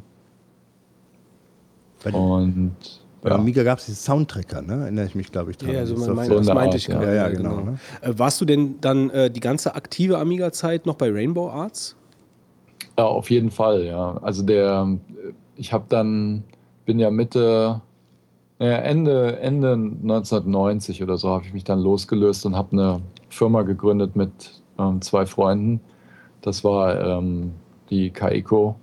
Und 2.12 2.76
bei 3.26 3.32
ja. 3.32 3.38
Amiga 3.38 3.64
gab 3.64 3.80
es 3.80 3.86
diese 3.86 4.00
Soundtracker, 4.00 4.62
ne? 4.62 4.82
Erinnere 4.82 5.06
ich 5.06 5.16
mich, 5.16 5.32
glaube 5.32 5.50
ich, 5.50 5.58
dran. 5.58 5.72
Ja, 5.72 5.80
also 5.80 5.96
Das 5.96 6.06
mein, 6.14 6.28
so 6.28 6.36
das 6.36 6.46
eine 6.48 6.54
meinte 6.54 6.74
Art, 6.74 6.76
ich 6.76 6.86
ja. 6.86 6.94
gerade. 6.94 7.16
Ja, 7.16 7.28
ja, 7.28 7.28
genau, 7.28 7.60
ne? 7.60 7.78
Äh, 8.00 8.12
warst 8.16 8.40
du 8.40 8.44
denn 8.44 8.76
dann 8.80 9.10
äh, 9.10 9.32
die 9.32 9.40
ganze 9.40 9.74
aktive 9.74 10.18
Amiga-Zeit 10.18 10.86
noch 10.86 10.94
bei 10.94 11.10
Rainbow 11.10 11.50
Arts? 11.50 11.96
Ja, 12.96 13.06
auf 13.06 13.28
jeden 13.28 13.50
Fall, 13.50 13.84
ja. 13.84 14.16
Also 14.22 14.44
der, 14.44 14.96
ich 15.56 15.72
habe 15.72 15.86
dann, 15.88 16.44
bin 16.84 17.00
ja 17.00 17.10
Mitte, 17.10 17.80
naja, 18.60 18.76
Ende, 18.76 19.40
Ende 19.40 19.72
1990 19.72 21.02
oder 21.02 21.16
so, 21.16 21.30
habe 21.30 21.44
ich 21.44 21.52
mich 21.52 21.64
dann 21.64 21.80
losgelöst 21.80 22.46
und 22.46 22.54
habe 22.54 22.70
eine 22.70 23.00
Firma 23.28 23.62
gegründet 23.62 24.14
mit 24.14 24.30
ähm, 24.78 25.02
zwei 25.02 25.26
Freunden. 25.26 25.80
Das 26.42 26.62
war 26.62 27.00
ähm, 27.00 27.54
die 27.90 28.10
Kaiko 28.10 28.76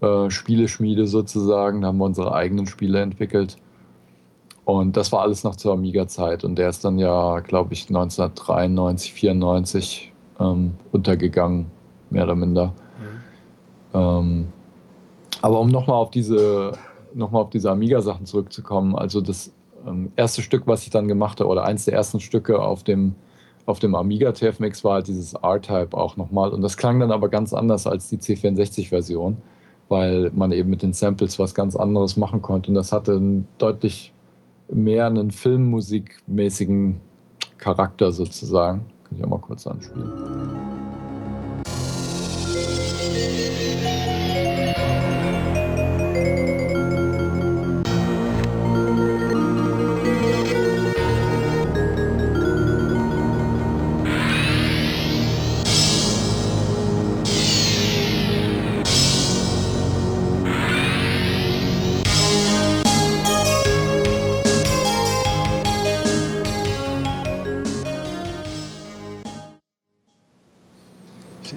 äh, 0.00 0.30
Spieleschmiede 0.30 1.06
sozusagen. 1.06 1.82
Da 1.82 1.88
haben 1.88 1.98
wir 1.98 2.04
unsere 2.04 2.34
eigenen 2.34 2.66
Spiele 2.66 3.00
entwickelt. 3.00 3.56
Und 4.64 4.96
das 4.96 5.12
war 5.12 5.22
alles 5.22 5.44
noch 5.44 5.56
zur 5.56 5.72
Amiga-Zeit. 5.72 6.44
Und 6.44 6.56
der 6.56 6.68
ist 6.68 6.84
dann 6.84 6.98
ja, 6.98 7.40
glaube 7.40 7.72
ich, 7.72 7.88
1993, 7.88 9.12
94 9.14 10.12
ähm, 10.40 10.74
untergegangen, 10.92 11.66
mehr 12.10 12.24
oder 12.24 12.34
minder. 12.34 12.74
Ähm, 13.94 14.48
aber 15.40 15.60
um 15.60 15.68
nochmal 15.68 15.96
auf 15.96 16.10
diese, 16.10 16.72
noch 17.14 17.30
mal 17.30 17.40
auf 17.40 17.50
diese 17.50 17.70
Amiga-Sachen 17.70 18.26
zurückzukommen, 18.26 18.96
also 18.96 19.20
das 19.20 19.52
ähm, 19.86 20.12
erste 20.16 20.42
Stück, 20.42 20.66
was 20.66 20.82
ich 20.82 20.90
dann 20.90 21.08
gemacht 21.08 21.40
habe, 21.40 21.48
oder 21.48 21.64
eins 21.64 21.84
der 21.84 21.94
ersten 21.94 22.20
Stücke 22.20 22.60
auf 22.60 22.82
dem, 22.82 23.14
auf 23.66 23.78
dem 23.78 23.94
Amiga 23.94 24.32
TFMX 24.32 24.84
war 24.84 24.94
halt 24.94 25.08
dieses 25.08 25.34
R-Type 25.34 25.96
auch 25.96 26.16
nochmal. 26.16 26.50
Und 26.50 26.62
das 26.62 26.76
klang 26.76 27.00
dann 27.00 27.12
aber 27.12 27.28
ganz 27.28 27.52
anders 27.52 27.86
als 27.86 28.08
die 28.08 28.18
C64-Version, 28.18 29.36
weil 29.88 30.30
man 30.34 30.52
eben 30.52 30.70
mit 30.70 30.82
den 30.82 30.92
Samples 30.92 31.38
was 31.38 31.54
ganz 31.54 31.76
anderes 31.76 32.16
machen 32.16 32.42
konnte. 32.42 32.68
Und 32.68 32.74
das 32.74 32.92
hatte 32.92 33.12
einen 33.12 33.48
deutlich 33.58 34.12
mehr 34.70 35.06
einen 35.06 35.30
filmmusikmäßigen 35.30 37.00
Charakter 37.58 38.12
sozusagen. 38.12 38.86
Kann 39.04 39.18
ich 39.18 39.24
auch 39.24 39.28
mal 39.28 39.38
kurz 39.38 39.66
anspielen. 39.66 40.12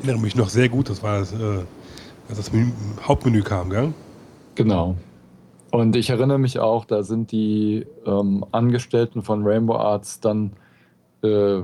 Erinnere 0.01 0.21
mich 0.21 0.35
noch 0.35 0.49
sehr 0.49 0.69
gut, 0.69 0.89
das 0.89 1.03
war 1.03 1.19
das, 1.19 1.33
äh, 1.33 1.63
als 2.27 2.37
das 2.37 2.51
Menü, 2.51 2.71
Hauptmenü 3.01 3.41
kam, 3.41 3.69
gell? 3.69 3.93
Genau. 4.55 4.95
Und 5.71 5.95
ich 5.95 6.09
erinnere 6.09 6.39
mich 6.39 6.59
auch, 6.59 6.85
da 6.85 7.03
sind 7.03 7.31
die 7.31 7.85
ähm, 8.05 8.45
Angestellten 8.51 9.21
von 9.23 9.45
Rainbow 9.45 9.75
Arts 9.75 10.19
dann, 10.19 10.53
äh, 11.23 11.61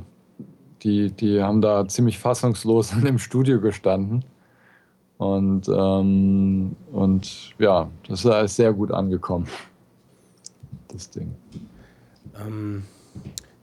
die, 0.84 1.12
die 1.12 1.42
haben 1.42 1.62
da 1.62 1.88
ziemlich 1.88 2.20
fassungslos 2.20 2.92
in 2.94 3.02
dem 3.02 3.20
Studio 3.20 3.60
gestanden. 3.60 4.24
Und, 5.18 5.68
ähm, 5.68 6.76
und 6.92 7.56
ja, 7.58 7.90
das 8.08 8.24
ist 8.24 8.56
sehr 8.56 8.72
gut 8.72 8.92
angekommen, 8.92 9.48
das 10.90 11.10
Ding. 11.10 11.34
Ähm, 12.40 12.84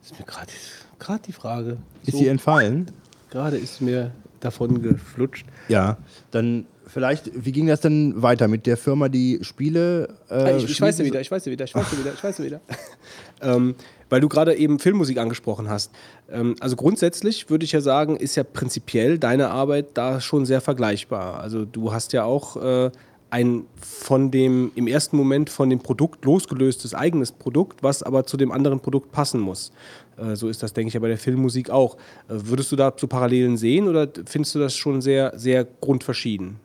ist 0.03 0.19
mir 0.19 0.27
gerade 0.27 0.51
gerade 0.99 1.23
die 1.25 1.33
Frage. 1.33 1.77
Ist 2.03 2.13
So, 2.13 2.19
sie 2.19 2.27
entfallen? 2.27 2.91
Gerade 3.31 3.57
ist 3.57 3.81
mir 3.81 4.11
davon 4.45 4.83
geflutscht. 4.83 5.47
Ja, 5.69 5.99
dann 6.31 6.67
vielleicht, 6.87 7.31
wie 7.35 7.53
ging 7.53 7.67
das 7.67 7.81
denn 7.81 8.23
weiter 8.23 8.49
mit 8.49 8.67
der 8.67 8.77
Firma, 8.77 9.09
die 9.09 9.39
Spiele? 9.43 10.09
Äh, 10.29 10.35
Ah, 10.35 10.57
ich, 10.57 10.65
ich 10.65 10.81
weiß 10.81 10.99
wieder, 11.01 11.21
ich 11.21 11.31
weiß 11.31 11.45
ja 11.47 11.53
wieder, 11.53 11.65
ich 11.65 11.75
weiß 11.75 11.87
ja 11.93 11.99
wieder, 11.99 12.13
ich 12.15 12.25
weiß 12.25 12.39
ja 12.39 12.45
wieder. 12.45 12.61
ähm, 13.43 13.75
weil 14.11 14.21
du 14.21 14.29
gerade 14.29 14.55
eben 14.55 14.79
Filmmusik 14.79 15.19
angesprochen 15.19 15.69
hast. 15.69 15.91
Ähm, 16.31 16.55
also 16.61 16.77
grundsätzlich 16.77 17.51
würde 17.51 17.65
ich 17.65 17.73
ja 17.73 17.81
sagen, 17.81 18.17
ist 18.17 18.37
ja 18.37 18.45
prinzipiell 18.45 19.19
deine 19.19 19.51
Arbeit 19.51 19.89
da 19.95 20.21
schon 20.21 20.47
sehr 20.47 20.61
vergleichbar. 20.61 21.41
Also 21.41 21.65
du 21.65 21.93
hast 21.93 22.13
ja 22.13 22.25
auch 22.25 22.57
äh, 22.57 22.91
ein 23.35 23.65
von 23.81 24.31
dem, 24.31 24.71
im 24.77 24.87
ersten 24.87 25.17
Moment 25.17 25.51
von 25.51 25.69
dem 25.69 25.81
Produkt 25.81 26.25
losgelöstes 26.25 26.95
eigenes 26.95 27.33
Produkt, 27.33 27.83
was 27.83 28.05
aber 28.05 28.25
zu 28.25 28.37
dem 28.37 28.53
anderen 28.53 28.79
Produkt 28.79 29.11
passen 29.11 29.41
muss. 29.41 29.73
Äh, 30.17 30.37
so 30.37 30.49
ist 30.49 30.63
das, 30.63 30.73
denke 30.73 30.89
ich, 30.89 30.95
ja 30.95 31.01
bei 31.01 31.09
der 31.09 31.19
Filmmusik 31.19 31.69
auch. 31.69 31.97
Äh, 32.29 32.35
würdest 32.45 32.71
du 32.71 32.77
da 32.77 32.93
so 32.97 33.09
Parallelen 33.09 33.57
sehen 33.57 33.89
oder 33.89 34.09
findest 34.25 34.55
du 34.55 34.61
das 34.61 34.77
schon 34.77 35.03
sehr, 35.03 35.33
sehr 35.37 35.67
grundverschieden? 35.81 36.61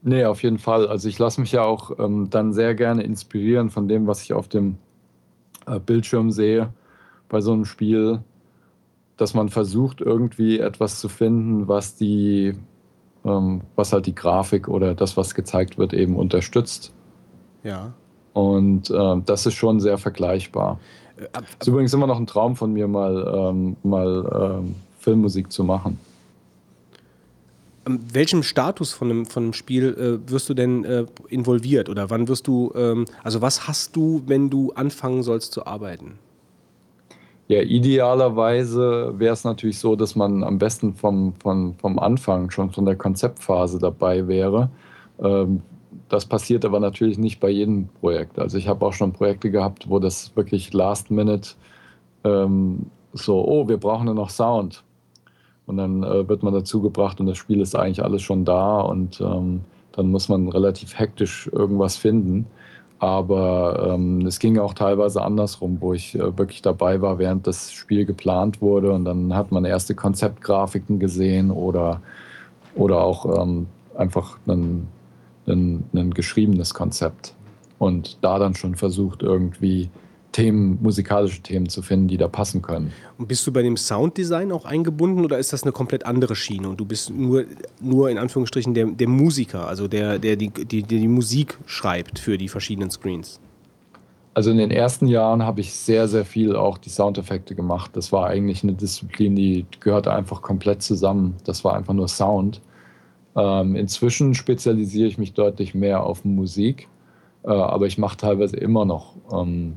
Nee, 0.00 0.24
auf 0.24 0.42
jeden 0.42 0.58
Fall. 0.58 0.88
Also 0.88 1.10
ich 1.10 1.18
lasse 1.18 1.42
mich 1.42 1.52
ja 1.52 1.62
auch 1.62 1.98
ähm, 1.98 2.30
dann 2.30 2.54
sehr 2.54 2.74
gerne 2.74 3.02
inspirieren 3.02 3.68
von 3.68 3.86
dem, 3.86 4.06
was 4.06 4.22
ich 4.22 4.32
auf 4.32 4.48
dem 4.48 4.78
äh, 5.66 5.78
Bildschirm 5.78 6.30
sehe 6.30 6.72
bei 7.28 7.42
so 7.42 7.52
einem 7.52 7.66
Spiel, 7.66 8.20
dass 9.18 9.34
man 9.34 9.50
versucht, 9.50 10.00
irgendwie 10.00 10.58
etwas 10.58 11.00
zu 11.00 11.10
finden, 11.10 11.68
was 11.68 11.96
die, 11.96 12.54
was 13.26 13.92
halt 13.92 14.06
die 14.06 14.14
Grafik 14.14 14.68
oder 14.68 14.94
das, 14.94 15.16
was 15.16 15.34
gezeigt 15.34 15.78
wird, 15.78 15.92
eben 15.92 16.16
unterstützt. 16.16 16.92
Ja. 17.64 17.92
Und 18.32 18.90
ähm, 18.90 19.22
das 19.26 19.46
ist 19.46 19.54
schon 19.54 19.80
sehr 19.80 19.98
vergleichbar. 19.98 20.78
Äh, 21.18 21.24
ab, 21.32 21.44
Ist 21.58 21.66
übrigens 21.66 21.92
immer 21.92 22.06
noch 22.06 22.18
ein 22.20 22.26
Traum 22.26 22.54
von 22.54 22.72
mir, 22.72 22.86
mal, 22.86 23.50
ähm, 23.50 23.76
mal 23.82 24.58
ähm, 24.60 24.76
Filmmusik 24.98 25.50
zu 25.50 25.64
machen. 25.64 25.98
an 27.86 28.00
welchem 28.12 28.42
Status 28.42 28.92
von 28.92 29.10
einem, 29.10 29.26
von 29.26 29.44
einem 29.44 29.52
Spiel 29.52 30.20
äh, 30.26 30.30
wirst 30.30 30.48
du 30.48 30.54
denn 30.54 30.84
äh, 30.84 31.06
involviert? 31.28 31.88
Oder 31.88 32.10
wann 32.10 32.28
wirst 32.28 32.46
du, 32.46 32.72
ähm, 32.74 33.06
also 33.22 33.40
was 33.40 33.68
hast 33.68 33.94
du, 33.96 34.22
wenn 34.26 34.50
du 34.50 34.72
anfangen 34.72 35.22
sollst 35.22 35.52
zu 35.52 35.66
arbeiten? 35.66 36.18
Ja, 37.48 37.62
idealerweise 37.62 39.14
wäre 39.18 39.32
es 39.32 39.44
natürlich 39.44 39.78
so, 39.78 39.94
dass 39.94 40.16
man 40.16 40.42
am 40.42 40.58
besten 40.58 40.94
vom, 40.94 41.34
vom, 41.34 41.76
vom 41.78 41.98
Anfang, 41.98 42.50
schon 42.50 42.70
von 42.70 42.84
der 42.84 42.96
Konzeptphase 42.96 43.78
dabei 43.78 44.26
wäre. 44.26 44.70
Ähm, 45.20 45.62
das 46.08 46.26
passiert 46.26 46.64
aber 46.64 46.80
natürlich 46.80 47.18
nicht 47.18 47.40
bei 47.40 47.48
jedem 47.50 47.88
Projekt. 48.00 48.38
Also 48.38 48.58
ich 48.58 48.68
habe 48.68 48.84
auch 48.84 48.92
schon 48.92 49.12
Projekte 49.12 49.50
gehabt, 49.50 49.88
wo 49.88 49.98
das 49.98 50.34
wirklich 50.36 50.72
last 50.72 51.10
minute 51.10 51.50
ähm, 52.24 52.86
so, 53.12 53.46
oh, 53.46 53.68
wir 53.68 53.76
brauchen 53.78 54.06
nur 54.06 54.14
noch 54.14 54.30
Sound. 54.30 54.82
Und 55.66 55.78
dann 55.78 56.02
äh, 56.02 56.28
wird 56.28 56.42
man 56.42 56.52
dazu 56.52 56.80
gebracht 56.80 57.20
und 57.20 57.26
das 57.26 57.38
Spiel 57.38 57.60
ist 57.60 57.74
eigentlich 57.74 58.02
alles 58.02 58.22
schon 58.22 58.44
da 58.44 58.80
und 58.80 59.20
ähm, 59.20 59.62
dann 59.92 60.10
muss 60.10 60.28
man 60.28 60.48
relativ 60.48 60.98
hektisch 60.98 61.48
irgendwas 61.52 61.96
finden. 61.96 62.46
Aber 62.98 63.90
ähm, 63.94 64.24
es 64.26 64.38
ging 64.38 64.58
auch 64.58 64.72
teilweise 64.72 65.22
andersrum, 65.22 65.78
wo 65.80 65.92
ich 65.92 66.14
äh, 66.14 66.38
wirklich 66.38 66.62
dabei 66.62 67.02
war, 67.02 67.18
während 67.18 67.46
das 67.46 67.72
Spiel 67.72 68.06
geplant 68.06 68.62
wurde 68.62 68.92
und 68.92 69.04
dann 69.04 69.34
hat 69.34 69.52
man 69.52 69.64
erste 69.66 69.94
Konzeptgrafiken 69.94 70.98
gesehen 70.98 71.50
oder, 71.50 72.00
oder 72.74 73.02
auch 73.02 73.42
ähm, 73.42 73.66
einfach 73.96 74.38
ein, 74.46 74.88
ein, 75.46 75.84
ein 75.94 76.14
geschriebenes 76.14 76.72
Konzept. 76.72 77.34
Und 77.78 78.16
da 78.22 78.38
dann 78.38 78.54
schon 78.54 78.74
versucht, 78.74 79.22
irgendwie 79.22 79.90
Themen, 80.36 80.78
musikalische 80.82 81.40
Themen 81.40 81.66
zu 81.70 81.80
finden, 81.80 82.08
die 82.08 82.18
da 82.18 82.28
passen 82.28 82.60
können. 82.60 82.92
Und 83.16 83.26
bist 83.26 83.46
du 83.46 83.52
bei 83.52 83.62
dem 83.62 83.78
Sounddesign 83.78 84.52
auch 84.52 84.66
eingebunden 84.66 85.24
oder 85.24 85.38
ist 85.38 85.54
das 85.54 85.62
eine 85.62 85.72
komplett 85.72 86.04
andere 86.04 86.36
Schiene 86.36 86.68
und 86.68 86.78
du 86.78 86.84
bist 86.84 87.08
nur, 87.08 87.44
nur 87.80 88.10
in 88.10 88.18
Anführungsstrichen 88.18 88.74
der, 88.74 88.84
der 88.84 89.08
Musiker, 89.08 89.66
also 89.66 89.88
der, 89.88 90.18
der 90.18 90.36
die, 90.36 90.50
die, 90.50 90.82
der 90.82 90.98
die 90.98 91.08
Musik 91.08 91.56
schreibt 91.64 92.18
für 92.18 92.36
die 92.36 92.48
verschiedenen 92.48 92.90
Screens? 92.90 93.40
Also 94.34 94.50
in 94.50 94.58
den 94.58 94.70
ersten 94.70 95.06
Jahren 95.06 95.42
habe 95.42 95.62
ich 95.62 95.72
sehr, 95.72 96.06
sehr 96.06 96.26
viel 96.26 96.54
auch 96.54 96.76
die 96.76 96.90
Soundeffekte 96.90 97.54
gemacht. 97.54 97.92
Das 97.94 98.12
war 98.12 98.26
eigentlich 98.26 98.62
eine 98.62 98.74
Disziplin, 98.74 99.34
die 99.36 99.64
gehörte 99.80 100.12
einfach 100.12 100.42
komplett 100.42 100.82
zusammen. 100.82 101.36
Das 101.44 101.64
war 101.64 101.72
einfach 101.72 101.94
nur 101.94 102.08
Sound. 102.08 102.60
Ähm, 103.34 103.74
inzwischen 103.74 104.34
spezialisiere 104.34 105.08
ich 105.08 105.16
mich 105.16 105.32
deutlich 105.32 105.74
mehr 105.74 106.02
auf 106.02 106.26
Musik, 106.26 106.88
äh, 107.44 107.48
aber 107.48 107.86
ich 107.86 107.96
mache 107.96 108.18
teilweise 108.18 108.58
immer 108.58 108.84
noch, 108.84 109.14
ähm, 109.32 109.76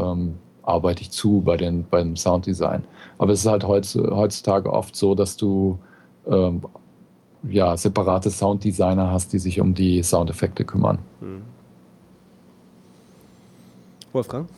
ähm, 0.00 0.34
arbeite 0.62 1.02
ich 1.02 1.10
zu 1.10 1.40
bei 1.40 1.56
den, 1.56 1.84
beim 1.88 2.16
Sounddesign. 2.16 2.84
Aber 3.18 3.32
es 3.32 3.40
ist 3.40 3.46
halt 3.46 3.64
heutz, 3.64 3.94
heutzutage 3.94 4.72
oft 4.72 4.96
so, 4.96 5.14
dass 5.14 5.36
du 5.36 5.78
ähm, 6.26 6.62
ja, 7.48 7.76
separate 7.76 8.30
Sounddesigner 8.30 9.10
hast, 9.10 9.32
die 9.32 9.38
sich 9.38 9.60
um 9.60 9.74
die 9.74 10.02
Soundeffekte 10.02 10.64
kümmern. 10.64 10.98
Wolfgang? 14.12 14.48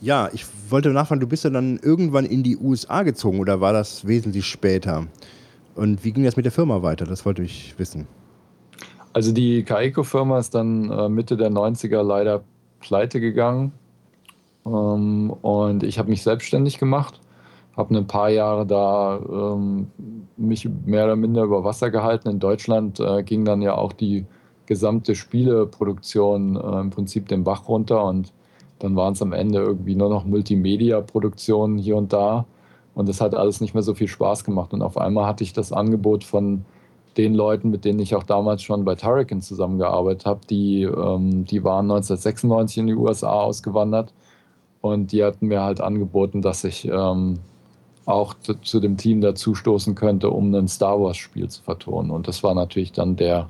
Ja, 0.00 0.28
ich 0.32 0.44
wollte 0.68 0.90
nachfragen, 0.90 1.20
du 1.20 1.26
bist 1.26 1.44
ja 1.44 1.50
dann 1.50 1.78
irgendwann 1.78 2.24
in 2.26 2.42
die 2.42 2.56
USA 2.56 3.02
gezogen 3.02 3.40
oder 3.40 3.60
war 3.60 3.72
das 3.72 4.06
wesentlich 4.06 4.46
später? 4.46 5.06
Und 5.74 6.04
wie 6.04 6.12
ging 6.12 6.24
das 6.24 6.36
mit 6.36 6.44
der 6.44 6.52
Firma 6.52 6.82
weiter? 6.82 7.04
Das 7.04 7.24
wollte 7.24 7.42
ich 7.42 7.78
wissen. 7.78 8.06
Also 9.12 9.32
die 9.32 9.62
Kaiko-Firma 9.62 10.38
ist 10.38 10.54
dann 10.54 10.90
äh, 10.90 11.08
Mitte 11.08 11.36
der 11.36 11.50
90er 11.50 12.02
leider 12.02 12.44
pleite 12.80 13.20
gegangen. 13.20 13.72
Ähm, 14.66 15.30
und 15.42 15.82
ich 15.82 15.98
habe 15.98 16.10
mich 16.10 16.22
selbstständig 16.22 16.78
gemacht, 16.78 17.20
habe 17.76 17.96
ein 17.96 18.06
paar 18.06 18.30
Jahre 18.30 18.66
da 18.66 19.18
ähm, 19.18 19.90
mich 20.36 20.68
mehr 20.84 21.04
oder 21.04 21.16
minder 21.16 21.44
über 21.44 21.64
Wasser 21.64 21.90
gehalten. 21.90 22.28
In 22.28 22.40
Deutschland 22.40 23.00
äh, 23.00 23.22
ging 23.22 23.44
dann 23.44 23.62
ja 23.62 23.76
auch 23.76 23.92
die 23.92 24.26
gesamte 24.66 25.14
Spieleproduktion 25.14 26.56
äh, 26.56 26.80
im 26.80 26.90
Prinzip 26.90 27.28
den 27.28 27.44
Bach 27.44 27.68
runter 27.68 28.04
und 28.04 28.32
dann 28.78 28.96
waren 28.96 29.14
es 29.14 29.22
am 29.22 29.32
Ende 29.32 29.60
irgendwie 29.60 29.94
nur 29.94 30.10
noch 30.10 30.24
Multimedia-Produktionen 30.26 31.78
hier 31.78 31.96
und 31.96 32.12
da. 32.12 32.44
Und 32.94 33.08
das 33.08 33.20
hat 33.20 33.34
alles 33.34 33.60
nicht 33.60 33.74
mehr 33.74 33.82
so 33.82 33.94
viel 33.94 34.08
Spaß 34.08 34.44
gemacht. 34.44 34.72
Und 34.72 34.82
auf 34.82 34.98
einmal 34.98 35.26
hatte 35.26 35.44
ich 35.44 35.52
das 35.52 35.72
Angebot 35.72 36.24
von 36.24 36.64
den 37.16 37.34
Leuten, 37.34 37.70
mit 37.70 37.84
denen 37.84 38.00
ich 38.00 38.14
auch 38.14 38.22
damals 38.22 38.62
schon 38.62 38.84
bei 38.84 38.94
Turrican 38.94 39.40
zusammengearbeitet 39.40 40.26
habe, 40.26 40.40
die, 40.48 40.82
ähm, 40.82 41.46
die 41.46 41.64
waren 41.64 41.90
1996 41.90 42.78
in 42.78 42.86
die 42.88 42.94
USA 42.94 43.32
ausgewandert 43.32 44.12
und 44.92 45.12
die 45.12 45.24
hatten 45.24 45.46
mir 45.46 45.62
halt 45.62 45.80
angeboten, 45.80 46.42
dass 46.42 46.64
ich 46.64 46.86
ähm, 46.86 47.38
auch 48.06 48.34
zu, 48.62 48.80
dem 48.80 48.96
Team 48.96 49.20
dazustoßen 49.20 49.94
könnte, 49.94 50.30
um 50.30 50.54
ein 50.54 50.68
Star 50.68 51.00
Wars-Spiel 51.00 51.48
zu 51.48 51.62
vertonen. 51.62 52.10
Und 52.10 52.28
das 52.28 52.42
war 52.42 52.54
natürlich 52.54 52.92
dann 52.92 53.16
der, 53.16 53.48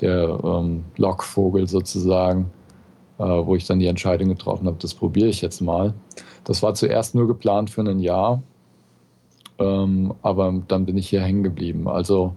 der 0.00 0.38
ähm, 0.44 0.84
Lockvogel 0.96 1.66
sozusagen, 1.66 2.50
äh, 3.18 3.24
wo 3.24 3.56
ich 3.56 3.66
dann 3.66 3.80
die 3.80 3.88
Entscheidung 3.88 4.28
getroffen 4.28 4.66
habe, 4.68 4.76
das 4.80 4.94
probiere 4.94 5.28
ich 5.28 5.42
jetzt 5.42 5.60
mal. 5.60 5.94
Das 6.44 6.62
war 6.62 6.74
zuerst 6.74 7.16
nur 7.16 7.26
geplant 7.26 7.70
für 7.70 7.80
ein 7.80 7.98
Jahr, 7.98 8.42
ähm, 9.58 10.14
aber 10.22 10.62
dann 10.68 10.86
bin 10.86 10.96
ich 10.96 11.08
hier 11.08 11.22
hängen 11.22 11.42
geblieben. 11.42 11.88
Also 11.88 12.36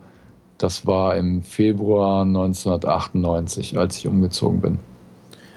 das 0.58 0.86
war 0.88 1.16
im 1.16 1.44
Februar 1.44 2.24
1998, 2.24 3.78
als 3.78 3.98
ich 3.98 4.08
umgezogen 4.08 4.62
bin. 4.62 4.80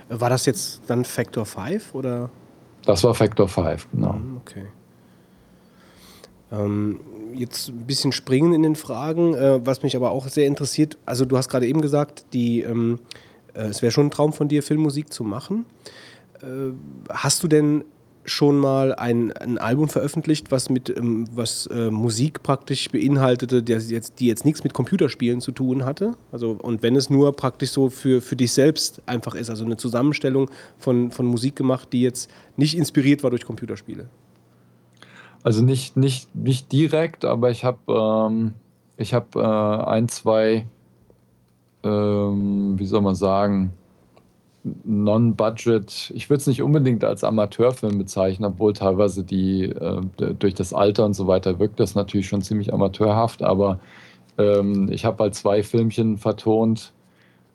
War 0.08 0.28
das 0.28 0.44
jetzt 0.44 0.82
dann 0.86 1.04
Factor 1.04 1.46
5 1.46 1.94
oder? 1.94 2.30
Das 2.86 3.02
war 3.04 3.14
Factor 3.14 3.48
5, 3.48 3.88
genau. 3.92 4.12
Mhm, 4.14 4.36
Okay. 4.38 4.66
Ähm, 6.52 7.00
jetzt 7.34 7.68
ein 7.68 7.86
bisschen 7.86 8.12
springen 8.12 8.52
in 8.52 8.62
den 8.62 8.76
Fragen, 8.76 9.34
äh, 9.34 9.66
was 9.66 9.82
mich 9.82 9.96
aber 9.96 10.10
auch 10.10 10.28
sehr 10.28 10.46
interessiert. 10.46 10.98
Also 11.04 11.24
du 11.24 11.36
hast 11.36 11.48
gerade 11.48 11.66
eben 11.66 11.80
gesagt, 11.80 12.26
die, 12.32 12.60
ähm, 12.60 13.00
äh, 13.54 13.62
es 13.64 13.82
wäre 13.82 13.90
schon 13.90 14.06
ein 14.06 14.10
Traum 14.10 14.32
von 14.32 14.46
dir, 14.48 14.62
Filmmusik 14.62 15.12
zu 15.12 15.24
machen. 15.24 15.66
Äh, 16.42 16.72
hast 17.08 17.42
du 17.42 17.48
denn 17.48 17.84
schon 18.24 18.58
mal 18.58 18.94
ein, 18.94 19.32
ein 19.32 19.58
Album 19.58 19.88
veröffentlicht, 19.88 20.50
was 20.50 20.70
mit 20.70 20.88
ähm, 20.88 21.26
was 21.34 21.66
äh, 21.66 21.90
Musik 21.90 22.42
praktisch 22.42 22.88
beinhaltete, 22.90 23.62
der 23.62 23.78
jetzt, 23.78 24.20
die 24.20 24.26
jetzt 24.26 24.44
nichts 24.44 24.64
mit 24.64 24.72
Computerspielen 24.72 25.40
zu 25.40 25.52
tun 25.52 25.84
hatte? 25.84 26.16
Also 26.32 26.56
und 26.60 26.82
wenn 26.82 26.96
es 26.96 27.10
nur 27.10 27.34
praktisch 27.36 27.70
so 27.70 27.90
für, 27.90 28.20
für 28.20 28.36
dich 28.36 28.52
selbst 28.52 29.02
einfach 29.06 29.34
ist, 29.34 29.50
also 29.50 29.64
eine 29.64 29.76
Zusammenstellung 29.76 30.50
von, 30.78 31.10
von 31.10 31.26
Musik 31.26 31.56
gemacht, 31.56 31.92
die 31.92 32.02
jetzt 32.02 32.30
nicht 32.56 32.76
inspiriert 32.76 33.22
war 33.22 33.30
durch 33.30 33.44
Computerspiele. 33.44 34.08
Also 35.42 35.62
nicht, 35.62 35.96
nicht, 35.96 36.34
nicht 36.34 36.72
direkt, 36.72 37.26
aber 37.26 37.50
ich 37.50 37.64
habe 37.64 37.78
ähm, 37.88 38.54
hab, 38.98 39.36
äh, 39.36 39.40
ein, 39.40 40.08
zwei, 40.08 40.66
ähm, 41.82 42.78
wie 42.78 42.86
soll 42.86 43.02
man 43.02 43.14
sagen, 43.14 43.74
Non-Budget, 44.64 46.10
ich 46.14 46.30
würde 46.30 46.40
es 46.40 46.46
nicht 46.46 46.62
unbedingt 46.62 47.04
als 47.04 47.22
Amateurfilm 47.22 47.98
bezeichnen, 47.98 48.46
obwohl 48.46 48.72
teilweise 48.72 49.22
die 49.22 49.64
äh, 49.64 50.00
durch 50.38 50.54
das 50.54 50.72
Alter 50.72 51.04
und 51.04 51.12
so 51.14 51.26
weiter 51.26 51.58
wirkt 51.58 51.80
das 51.80 51.94
natürlich 51.94 52.28
schon 52.28 52.40
ziemlich 52.40 52.72
amateurhaft, 52.72 53.42
aber 53.42 53.78
ähm, 54.38 54.88
ich 54.90 55.04
habe 55.04 55.22
halt 55.22 55.34
zwei 55.34 55.62
Filmchen 55.62 56.16
vertont 56.16 56.92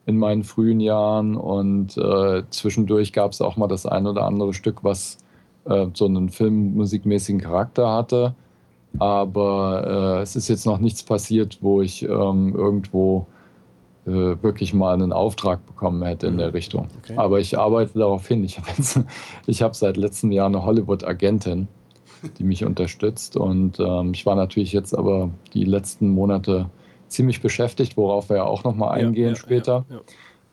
in 0.05 0.17
meinen 0.17 0.43
frühen 0.43 0.79
Jahren 0.79 1.35
und 1.35 1.97
äh, 1.97 2.43
zwischendurch 2.49 3.13
gab 3.13 3.31
es 3.31 3.41
auch 3.41 3.57
mal 3.57 3.67
das 3.67 3.85
ein 3.85 4.07
oder 4.07 4.25
andere 4.25 4.53
Stück, 4.53 4.83
was 4.83 5.17
äh, 5.65 5.88
so 5.93 6.05
einen 6.05 6.29
filmmusikmäßigen 6.29 7.41
Charakter 7.41 7.91
hatte. 7.91 8.35
Aber 8.97 10.17
äh, 10.19 10.21
es 10.21 10.35
ist 10.35 10.47
jetzt 10.47 10.65
noch 10.65 10.79
nichts 10.79 11.03
passiert, 11.03 11.59
wo 11.61 11.81
ich 11.81 12.03
ähm, 12.03 12.55
irgendwo 12.55 13.27
wirklich 14.11 14.73
mal 14.73 14.93
einen 14.93 15.13
Auftrag 15.13 15.65
bekommen 15.65 16.03
hätte 16.03 16.27
in 16.27 16.38
der 16.38 16.53
Richtung. 16.53 16.88
Okay. 17.03 17.15
Aber 17.17 17.39
ich 17.39 17.57
arbeite 17.57 17.97
darauf 17.97 18.27
hin. 18.27 18.43
Ich 18.43 18.57
habe 18.57 18.67
habe 19.61 19.75
seit 19.75 19.97
letztem 19.97 20.31
Jahr 20.31 20.47
eine 20.47 20.63
Hollywood-Agentin, 20.63 21.67
die 22.38 22.43
mich 22.43 22.65
unterstützt. 22.65 23.38
Und 23.38 23.79
ähm, 23.79 24.13
ich 24.13 24.25
war 24.25 24.35
natürlich 24.35 24.73
jetzt 24.73 24.97
aber 24.97 25.29
die 25.53 25.63
letzten 25.63 26.09
Monate 26.09 26.69
ziemlich 27.07 27.41
beschäftigt, 27.41 27.97
worauf 27.97 28.29
wir 28.29 28.38
ja 28.38 28.43
auch 28.43 28.63
nochmal 28.63 28.99
eingehen 28.99 29.23
Ja, 29.23 29.29
ja, 29.29 29.35
später. 29.35 29.85
ja, 29.89 29.95
ja. 29.95 30.01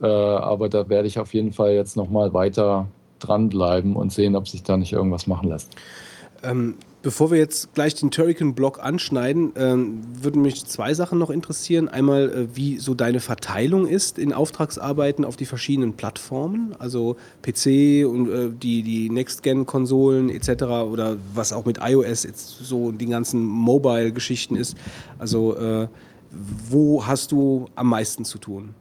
Äh, 0.02 0.38
aber 0.38 0.68
da 0.68 0.88
werde 0.88 1.08
ich 1.08 1.18
auf 1.18 1.32
jeden 1.34 1.52
Fall 1.52 1.72
jetzt 1.72 1.96
nochmal 1.96 2.34
weiter 2.34 2.88
dranbleiben 3.18 3.96
und 3.96 4.12
sehen, 4.12 4.36
ob 4.36 4.48
sich 4.48 4.62
da 4.62 4.76
nicht 4.76 4.92
irgendwas 4.92 5.26
machen 5.26 5.48
lässt. 5.48 5.74
Ähm, 6.42 6.74
bevor 7.06 7.30
wir 7.30 7.38
jetzt 7.38 7.72
gleich 7.72 7.94
den 7.94 8.10
Turrican-Block 8.10 8.82
anschneiden, 8.82 9.52
ähm, 9.54 10.02
würden 10.20 10.42
mich 10.42 10.66
zwei 10.66 10.92
Sachen 10.92 11.20
noch 11.20 11.30
interessieren. 11.30 11.88
Einmal, 11.88 12.30
äh, 12.30 12.56
wie 12.56 12.78
so 12.78 12.94
deine 12.94 13.20
Verteilung 13.20 13.86
ist 13.86 14.18
in 14.18 14.32
Auftragsarbeiten 14.32 15.24
auf 15.24 15.36
die 15.36 15.46
verschiedenen 15.46 15.92
Plattformen, 15.92 16.74
also 16.80 17.14
PC 17.42 18.04
und 18.04 18.28
äh, 18.28 18.50
die, 18.50 18.82
die 18.82 19.08
Next-Gen-Konsolen 19.08 20.30
etc. 20.30 20.64
oder 20.64 21.16
was 21.32 21.52
auch 21.52 21.64
mit 21.64 21.78
iOS 21.80 22.24
jetzt 22.24 22.58
so 22.64 22.90
die 22.90 23.06
ganzen 23.06 23.44
Mobile-Geschichten 23.44 24.56
ist. 24.56 24.76
Also, 25.16 25.56
äh, 25.58 25.86
wo 26.68 27.06
hast 27.06 27.30
du 27.30 27.66
am 27.76 27.88
meisten 27.88 28.24
zu 28.24 28.38
tun? 28.38 28.74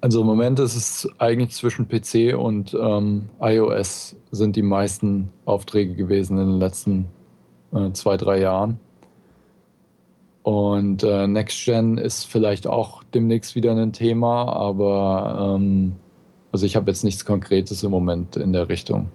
Also 0.00 0.20
im 0.20 0.26
Moment 0.26 0.58
ist 0.58 0.76
es 0.76 1.08
eigentlich 1.18 1.50
zwischen 1.52 1.88
PC 1.88 2.36
und 2.38 2.76
ähm, 2.80 3.28
iOS 3.40 4.14
sind 4.30 4.54
die 4.56 4.62
meisten 4.62 5.30
Aufträge 5.46 5.94
gewesen 5.94 6.38
in 6.38 6.50
den 6.50 6.60
letzten 6.60 7.06
äh, 7.72 7.90
zwei, 7.92 8.16
drei 8.16 8.40
Jahren. 8.40 8.78
Und 10.42 11.02
äh, 11.02 11.26
Next 11.26 11.64
Gen 11.64 11.98
ist 11.98 12.24
vielleicht 12.24 12.68
auch 12.68 13.02
demnächst 13.14 13.56
wieder 13.56 13.72
ein 13.72 13.92
Thema, 13.92 14.52
aber 14.52 15.56
ähm, 15.56 15.96
also 16.52 16.66
ich 16.66 16.76
habe 16.76 16.88
jetzt 16.90 17.02
nichts 17.02 17.24
Konkretes 17.24 17.82
im 17.82 17.90
Moment 17.90 18.36
in 18.36 18.52
der 18.52 18.68
Richtung. 18.68 19.08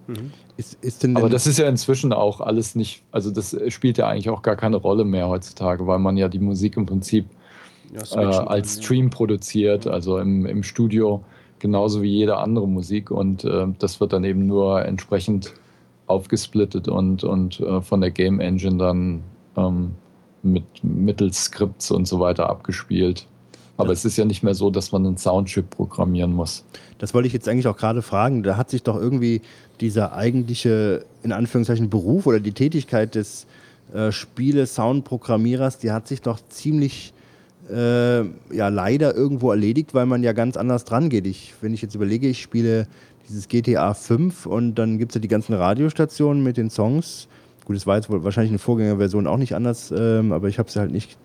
Ist, 0.58 0.74
ist 0.84 1.04
denn 1.04 1.16
Aber 1.16 1.28
denn- 1.28 1.32
das 1.34 1.48
ist 1.48 1.58
ja 1.58 1.70
inzwischen 1.70 2.12
auch 2.12 2.42
alles 2.42 2.76
nicht, 2.76 3.04
also 3.12 3.32
das 3.32 3.56
spielt 3.70 3.98
ja 3.98 4.10
eigentlich 4.10 4.30
auch 4.30 4.42
gar 4.42 4.58
keine 4.58 4.76
Rolle 4.76 5.06
mehr 5.06 5.30
heutzutage, 5.30 5.88
weil 5.88 6.00
man 6.00 6.18
ja 6.18 6.28
die 6.28 6.40
Musik 6.40 6.76
im 6.76 6.86
Prinzip 6.86 7.28
Ja, 7.94 8.02
äh, 8.02 8.32
kann, 8.32 8.48
als 8.48 8.78
ja. 8.78 8.84
Stream 8.84 9.10
produziert, 9.10 9.88
also 9.88 10.18
im, 10.18 10.46
im 10.46 10.64
Studio, 10.64 11.24
genauso 11.60 12.02
wie 12.02 12.10
jede 12.10 12.38
andere 12.38 12.68
Musik. 12.68 13.12
Und 13.12 13.44
äh, 13.44 13.68
das 13.80 14.00
wird 14.00 14.14
dann 14.14 14.24
eben 14.24 14.48
nur 14.48 14.86
entsprechend 14.86 15.54
aufgesplittet 16.08 16.88
und, 16.88 17.24
und 17.24 17.60
äh, 17.60 17.82
von 17.82 18.02
der 18.02 18.12
Game 18.12 18.40
Engine 18.40 18.78
dann 18.78 19.24
ähm, 19.56 19.92
mit 20.44 20.64
mittels 20.84 21.46
Skripts 21.46 21.92
und 21.92 22.08
so 22.08 22.20
weiter 22.20 22.50
abgespielt. 22.50 23.28
Aber 23.78 23.94
es 23.94 24.06
ist 24.06 24.18
ja 24.18 24.26
nicht 24.26 24.44
mehr 24.44 24.54
so, 24.54 24.70
dass 24.70 24.92
man 24.92 25.06
einen 25.06 25.18
Soundchip 25.18 25.72
programmieren 25.72 26.34
muss. 26.34 26.66
Das 27.00 27.14
wollte 27.14 27.28
ich 27.28 27.34
jetzt 27.34 27.50
eigentlich 27.50 27.68
auch 27.68 27.78
gerade 27.78 28.04
fragen. 28.04 28.44
Da 28.44 28.56
hat 28.56 28.70
sich 28.70 28.84
doch 28.84 28.96
irgendwie 28.96 29.42
dieser 29.80 30.14
eigentliche, 30.14 31.06
in 31.24 31.32
Anführungszeichen, 31.32 31.90
Beruf 31.90 32.28
oder 32.28 32.40
die 32.40 32.52
Tätigkeit 32.52 33.16
des 33.16 33.48
äh, 33.94 34.12
Spiele-Sound-Programmierers, 34.12 35.80
die 35.80 35.92
hat 35.92 36.08
sich 36.08 36.22
doch 36.22 36.40
ziemlich 36.50 37.14
äh, 37.70 38.22
ja 38.56 38.68
leider 38.70 39.16
irgendwo 39.16 39.52
erledigt, 39.52 39.94
weil 39.94 40.06
man 40.06 40.24
ja 40.24 40.34
ganz 40.34 40.58
anders 40.58 40.86
dran 40.86 41.10
geht. 41.10 41.28
Ich, 41.28 41.54
wenn 41.62 41.74
ich 41.74 41.82
jetzt 41.82 41.96
überlege, 41.96 42.28
ich 42.28 42.42
spiele 42.42 42.88
dieses 43.30 43.48
GTA 43.48 43.94
5 43.94 44.46
und 44.46 44.76
dann 44.76 44.98
gibt 44.98 45.12
es 45.12 45.16
ja 45.16 45.22
die 45.22 45.28
ganzen 45.28 45.54
Radiostationen 45.54 46.44
mit 46.44 46.58
den 46.58 46.70
Songs. 46.70 47.28
Gut, 47.66 47.76
es 47.76 47.88
war 47.88 47.96
jetzt 47.96 48.10
wohl 48.10 48.24
wahrscheinlich 48.24 48.52
eine 48.52 48.60
Vorgängerversion 48.60 49.28
auch 49.28 49.38
nicht 49.38 49.56
anders, 49.56 49.94
ähm, 49.96 50.32
aber 50.32 50.48
ich 50.48 50.60
habe 50.60 50.68
es 50.68 50.76
halt 50.76 50.92
nicht 50.92 51.18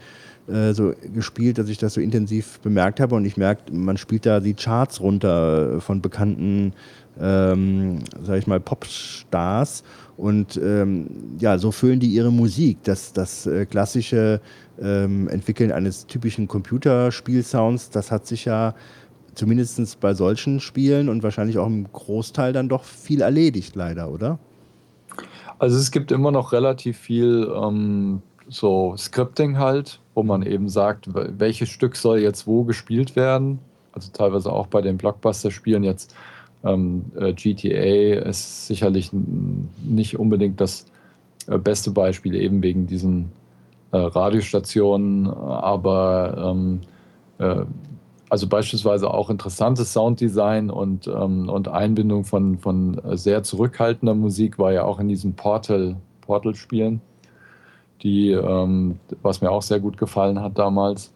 äh, 0.48 0.73
so 0.74 0.94
gespielt, 1.15 1.58
dass 1.58 1.68
ich 1.68 1.78
das 1.78 1.94
so 1.94 2.00
intensiv 2.00 2.60
bemerkt 2.60 3.00
habe 3.00 3.15
und 3.15 3.24
ich 3.24 3.36
merke, 3.36 3.73
man 3.73 3.97
spielt 3.97 4.26
da 4.26 4.40
die 4.40 4.55
Charts 4.55 5.00
runter 5.00 5.81
von 5.81 6.00
bekannten, 6.02 6.73
ähm, 7.18 8.00
sag 8.23 8.39
ich 8.39 8.47
mal, 8.47 8.60
Popstars 8.60 9.82
und 10.17 10.57
ähm, 10.57 11.09
ja, 11.39 11.59
so 11.59 11.70
füllen 11.70 12.01
die 12.01 12.09
ihre 12.09 12.33
Musik. 12.33 12.78
Das, 12.85 13.12
das 13.12 13.47
äh, 13.47 13.67
klassische 13.67 14.41
ähm, 14.81 15.28
Entwickeln 15.28 15.73
eines 15.73 16.07
typischen 16.07 16.49
Computerspielsounds, 16.49 17.91
das 17.91 18.11
hat 18.11 18.27
sich 18.27 18.45
ja 18.45 18.75
zumindest 19.35 20.01
bei 20.01 20.15
solchen 20.15 20.61
Spielen 20.61 21.09
und 21.09 21.23
wahrscheinlich 21.23 21.59
auch 21.59 21.67
im 21.67 21.91
Großteil 21.93 22.53
dann 22.53 22.69
doch 22.69 22.85
viel 22.85 23.20
erledigt, 23.20 23.77
leider, 23.77 24.11
oder? 24.11 24.39
Also 25.59 25.77
es 25.77 25.91
gibt 25.91 26.11
immer 26.12 26.31
noch 26.31 26.53
relativ 26.53 26.99
viel 26.99 27.51
ähm, 27.55 28.23
so 28.49 28.95
Scripting 28.97 29.59
halt, 29.59 30.01
wo 30.15 30.23
man 30.23 30.43
eben 30.43 30.69
sagt, 30.69 31.09
wel- 31.09 31.33
welches 31.39 31.69
Stück 31.69 31.97
soll 31.97 32.20
jetzt 32.20 32.47
wo 32.47 32.65
gespielt 32.65 33.17
werden. 33.17 33.59
Also 33.93 34.11
teilweise 34.12 34.53
auch 34.53 34.67
bei 34.67 34.83
den 34.83 34.99
Blockbuster-Spielen 34.99 35.83
jetzt. 35.83 36.15
Ähm, 36.65 37.07
äh, 37.18 37.33
GTA 37.33 38.28
ist 38.28 38.67
sicherlich 38.67 39.10
nicht 39.12 40.18
unbedingt 40.18 40.60
das 40.60 40.86
äh, 41.47 41.59
beste 41.59 41.91
Beispiel, 41.91 42.35
eben 42.35 42.62
wegen 42.62 42.86
diesen 42.86 43.33
äh, 43.93 43.99
Radiostationen, 43.99 45.28
aber 45.28 46.52
ähm, 46.55 46.81
äh, 47.39 47.65
also 48.28 48.49
beispielsweise 48.49 49.12
auch 49.12 49.31
interessantes 49.31 49.93
Sounddesign 49.93 50.70
und, 50.70 51.07
ähm, 51.07 51.49
und 51.49 51.68
Einbindung 51.68 52.25
von, 52.25 52.59
von 52.59 52.99
äh, 52.99 53.17
sehr 53.17 53.43
zurückhaltender 53.43 54.15
Musik 54.15 54.59
war 54.59 54.73
ja 54.73 54.85
auch 54.85 54.99
in 54.99 55.09
diesen 55.09 55.35
Portal, 55.35 55.97
Portal-Spielen, 56.23 57.01
die, 58.02 58.33
ähm, 58.33 58.99
was 59.23 59.41
mir 59.41 59.51
auch 59.51 59.62
sehr 59.62 59.78
gut 59.78 59.97
gefallen 59.97 60.41
hat 60.41 60.59
damals. 60.59 61.12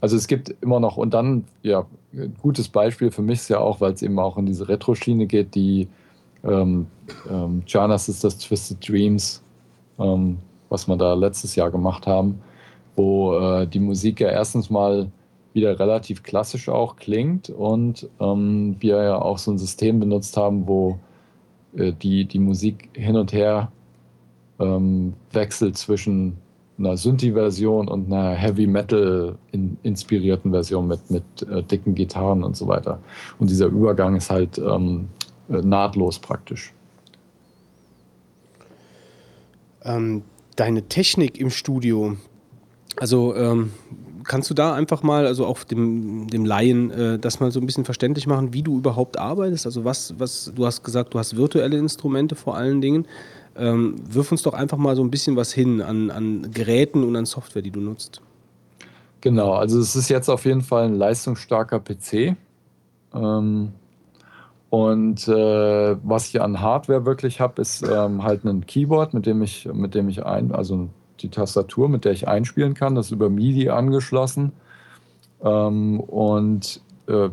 Also 0.00 0.16
es 0.16 0.26
gibt 0.26 0.50
immer 0.60 0.78
noch, 0.78 0.98
und 0.98 1.14
dann, 1.14 1.44
ja, 1.62 1.86
ein 2.16 2.34
gutes 2.40 2.68
Beispiel 2.68 3.10
für 3.10 3.22
mich 3.22 3.40
ist 3.40 3.48
ja 3.48 3.58
auch, 3.58 3.80
weil 3.80 3.92
es 3.92 4.02
eben 4.02 4.18
auch 4.18 4.38
in 4.38 4.46
diese 4.46 4.68
Retro-Schiene 4.68 5.26
geht, 5.26 5.54
die 5.54 5.88
ähm, 6.44 6.86
ähm, 7.30 7.62
Jonas 7.66 8.08
ist 8.08 8.24
das 8.24 8.38
Twisted 8.38 8.86
Dreams, 8.86 9.42
ähm, 9.98 10.38
was 10.68 10.86
wir 10.86 10.96
da 10.96 11.14
letztes 11.14 11.56
Jahr 11.56 11.70
gemacht 11.70 12.06
haben, 12.06 12.40
wo 12.94 13.36
äh, 13.38 13.66
die 13.66 13.80
Musik 13.80 14.20
ja 14.20 14.30
erstens 14.30 14.70
mal 14.70 15.10
wieder 15.52 15.78
relativ 15.78 16.22
klassisch 16.22 16.68
auch 16.68 16.96
klingt 16.96 17.48
und 17.48 18.08
ähm, 18.20 18.76
wir 18.80 19.02
ja 19.02 19.20
auch 19.20 19.38
so 19.38 19.50
ein 19.50 19.58
System 19.58 20.00
benutzt 20.00 20.36
haben, 20.36 20.66
wo 20.66 20.98
äh, 21.76 21.92
die, 21.92 22.26
die 22.26 22.38
Musik 22.38 22.90
hin 22.92 23.16
und 23.16 23.32
her 23.32 23.72
ähm, 24.58 25.14
wechselt 25.32 25.76
zwischen 25.76 26.36
einer 26.78 26.96
Synthi-Version 26.96 27.88
und 27.88 28.12
einer 28.12 28.30
Heavy 28.30 28.66
Metal 28.66 29.36
in, 29.52 29.78
inspirierten 29.82 30.50
Version 30.50 30.86
mit, 30.86 31.10
mit 31.10 31.24
äh, 31.50 31.62
dicken 31.62 31.94
Gitarren 31.94 32.44
und 32.44 32.56
so 32.56 32.68
weiter. 32.68 32.98
Und 33.38 33.48
dieser 33.50 33.66
Übergang 33.66 34.16
ist 34.16 34.30
halt 34.30 34.58
ähm, 34.58 35.08
äh, 35.48 35.62
nahtlos 35.62 36.18
praktisch. 36.18 36.72
Ähm, 39.84 40.22
deine 40.56 40.82
Technik 40.82 41.38
im 41.38 41.50
Studio, 41.50 42.16
also 42.96 43.34
ähm, 43.36 43.70
kannst 44.24 44.50
du 44.50 44.54
da 44.54 44.74
einfach 44.74 45.02
mal, 45.02 45.26
also 45.26 45.46
auch 45.46 45.64
dem, 45.64 46.28
dem 46.28 46.44
Laien, 46.44 46.90
äh, 46.90 47.18
das 47.18 47.40
mal 47.40 47.50
so 47.50 47.60
ein 47.60 47.66
bisschen 47.66 47.84
verständlich 47.84 48.26
machen, 48.26 48.52
wie 48.52 48.62
du 48.62 48.76
überhaupt 48.76 49.18
arbeitest? 49.18 49.66
Also 49.66 49.84
was, 49.84 50.14
was, 50.18 50.52
du 50.54 50.66
hast 50.66 50.82
gesagt, 50.82 51.14
du 51.14 51.18
hast 51.18 51.36
virtuelle 51.36 51.78
Instrumente 51.78 52.34
vor 52.34 52.56
allen 52.56 52.80
Dingen. 52.80 53.06
Ähm, 53.58 53.96
wirf 54.08 54.32
uns 54.32 54.42
doch 54.42 54.54
einfach 54.54 54.76
mal 54.76 54.96
so 54.96 55.02
ein 55.02 55.10
bisschen 55.10 55.36
was 55.36 55.52
hin 55.52 55.80
an, 55.80 56.10
an 56.10 56.50
Geräten 56.52 57.04
und 57.04 57.16
an 57.16 57.26
Software, 57.26 57.62
die 57.62 57.70
du 57.70 57.80
nutzt. 57.80 58.20
Genau, 59.20 59.52
also 59.54 59.80
es 59.80 59.96
ist 59.96 60.08
jetzt 60.08 60.28
auf 60.28 60.44
jeden 60.44 60.60
Fall 60.60 60.84
ein 60.84 60.94
leistungsstarker 60.94 61.80
PC. 61.80 62.36
Ähm, 63.14 63.72
und 64.68 65.28
äh, 65.28 65.96
was 66.02 66.28
ich 66.28 66.40
an 66.40 66.60
Hardware 66.60 67.06
wirklich 67.06 67.40
habe, 67.40 67.62
ist 67.62 67.82
ähm, 67.82 68.22
halt 68.22 68.44
ein 68.44 68.66
Keyboard, 68.66 69.14
mit 69.14 69.26
dem 69.26 69.42
ich, 69.42 69.68
mit 69.72 69.94
dem 69.94 70.08
ich 70.08 70.24
ein, 70.26 70.52
also 70.52 70.88
die 71.20 71.30
Tastatur, 71.30 71.88
mit 71.88 72.04
der 72.04 72.12
ich 72.12 72.28
einspielen 72.28 72.74
kann, 72.74 72.94
das 72.94 73.06
ist 73.06 73.12
über 73.12 73.30
MIDI 73.30 73.70
angeschlossen. 73.70 74.52
Ähm, 75.42 76.00
und 76.00 76.80
äh, 77.06 77.26
äh, 77.26 77.30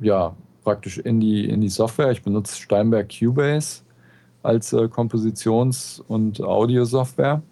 ja, 0.00 0.34
praktisch 0.64 0.98
in 0.98 1.20
die, 1.20 1.48
in 1.48 1.60
die 1.60 1.68
Software. 1.68 2.10
Ich 2.12 2.22
benutze 2.22 2.60
Steinberg 2.60 3.10
Cubase 3.10 3.82
als 4.42 4.72
äh, 4.72 4.88
Kompositions- 4.88 6.02
und 6.06 6.42
Audiosoftware. 6.42 7.42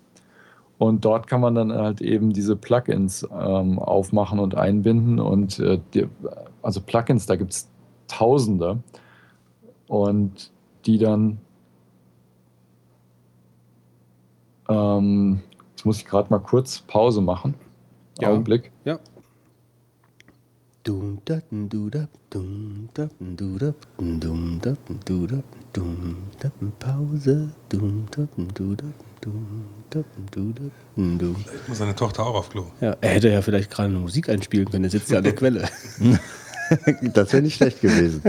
Und 0.78 1.04
dort 1.04 1.26
kann 1.26 1.42
man 1.42 1.54
dann 1.54 1.72
halt 1.72 2.00
eben 2.00 2.32
diese 2.32 2.56
Plugins 2.56 3.28
ähm, 3.38 3.78
aufmachen 3.78 4.38
und 4.38 4.54
einbinden. 4.54 5.20
Und 5.20 5.58
äh, 5.58 5.78
die, 5.92 6.08
also 6.62 6.80
Plugins, 6.80 7.26
da 7.26 7.36
gibt 7.36 7.52
es 7.52 7.68
Tausende. 8.08 8.78
Und 9.86 10.50
die 10.86 10.98
dann. 10.98 11.38
Ähm, 14.68 15.42
jetzt 15.72 15.84
muss 15.84 15.98
ich 15.98 16.06
gerade 16.06 16.30
mal 16.30 16.38
kurz 16.38 16.80
Pause 16.80 17.20
machen. 17.20 17.54
Ja. 18.20 18.30
Augenblick. 18.30 18.72
Ja. 18.84 18.98
Dum, 30.96 31.18
dum. 31.18 31.36
Muss 31.68 31.78
seine 31.78 31.94
Tochter 31.94 32.24
auch 32.24 32.34
auf 32.34 32.48
Klo. 32.50 32.66
ja. 32.80 32.96
Er 33.00 33.10
hätte 33.10 33.28
ja 33.28 33.42
vielleicht 33.42 33.70
gerade 33.70 33.90
eine 33.90 33.98
Musik 33.98 34.28
einspielen 34.28 34.70
können, 34.70 34.84
er 34.84 34.90
sitzt 34.90 35.10
ja 35.10 35.18
an 35.18 35.24
der 35.24 35.34
Quelle. 35.34 35.68
Das 37.14 37.32
wäre 37.32 37.42
nicht 37.42 37.56
schlecht 37.56 37.80
gewesen. 37.80 38.22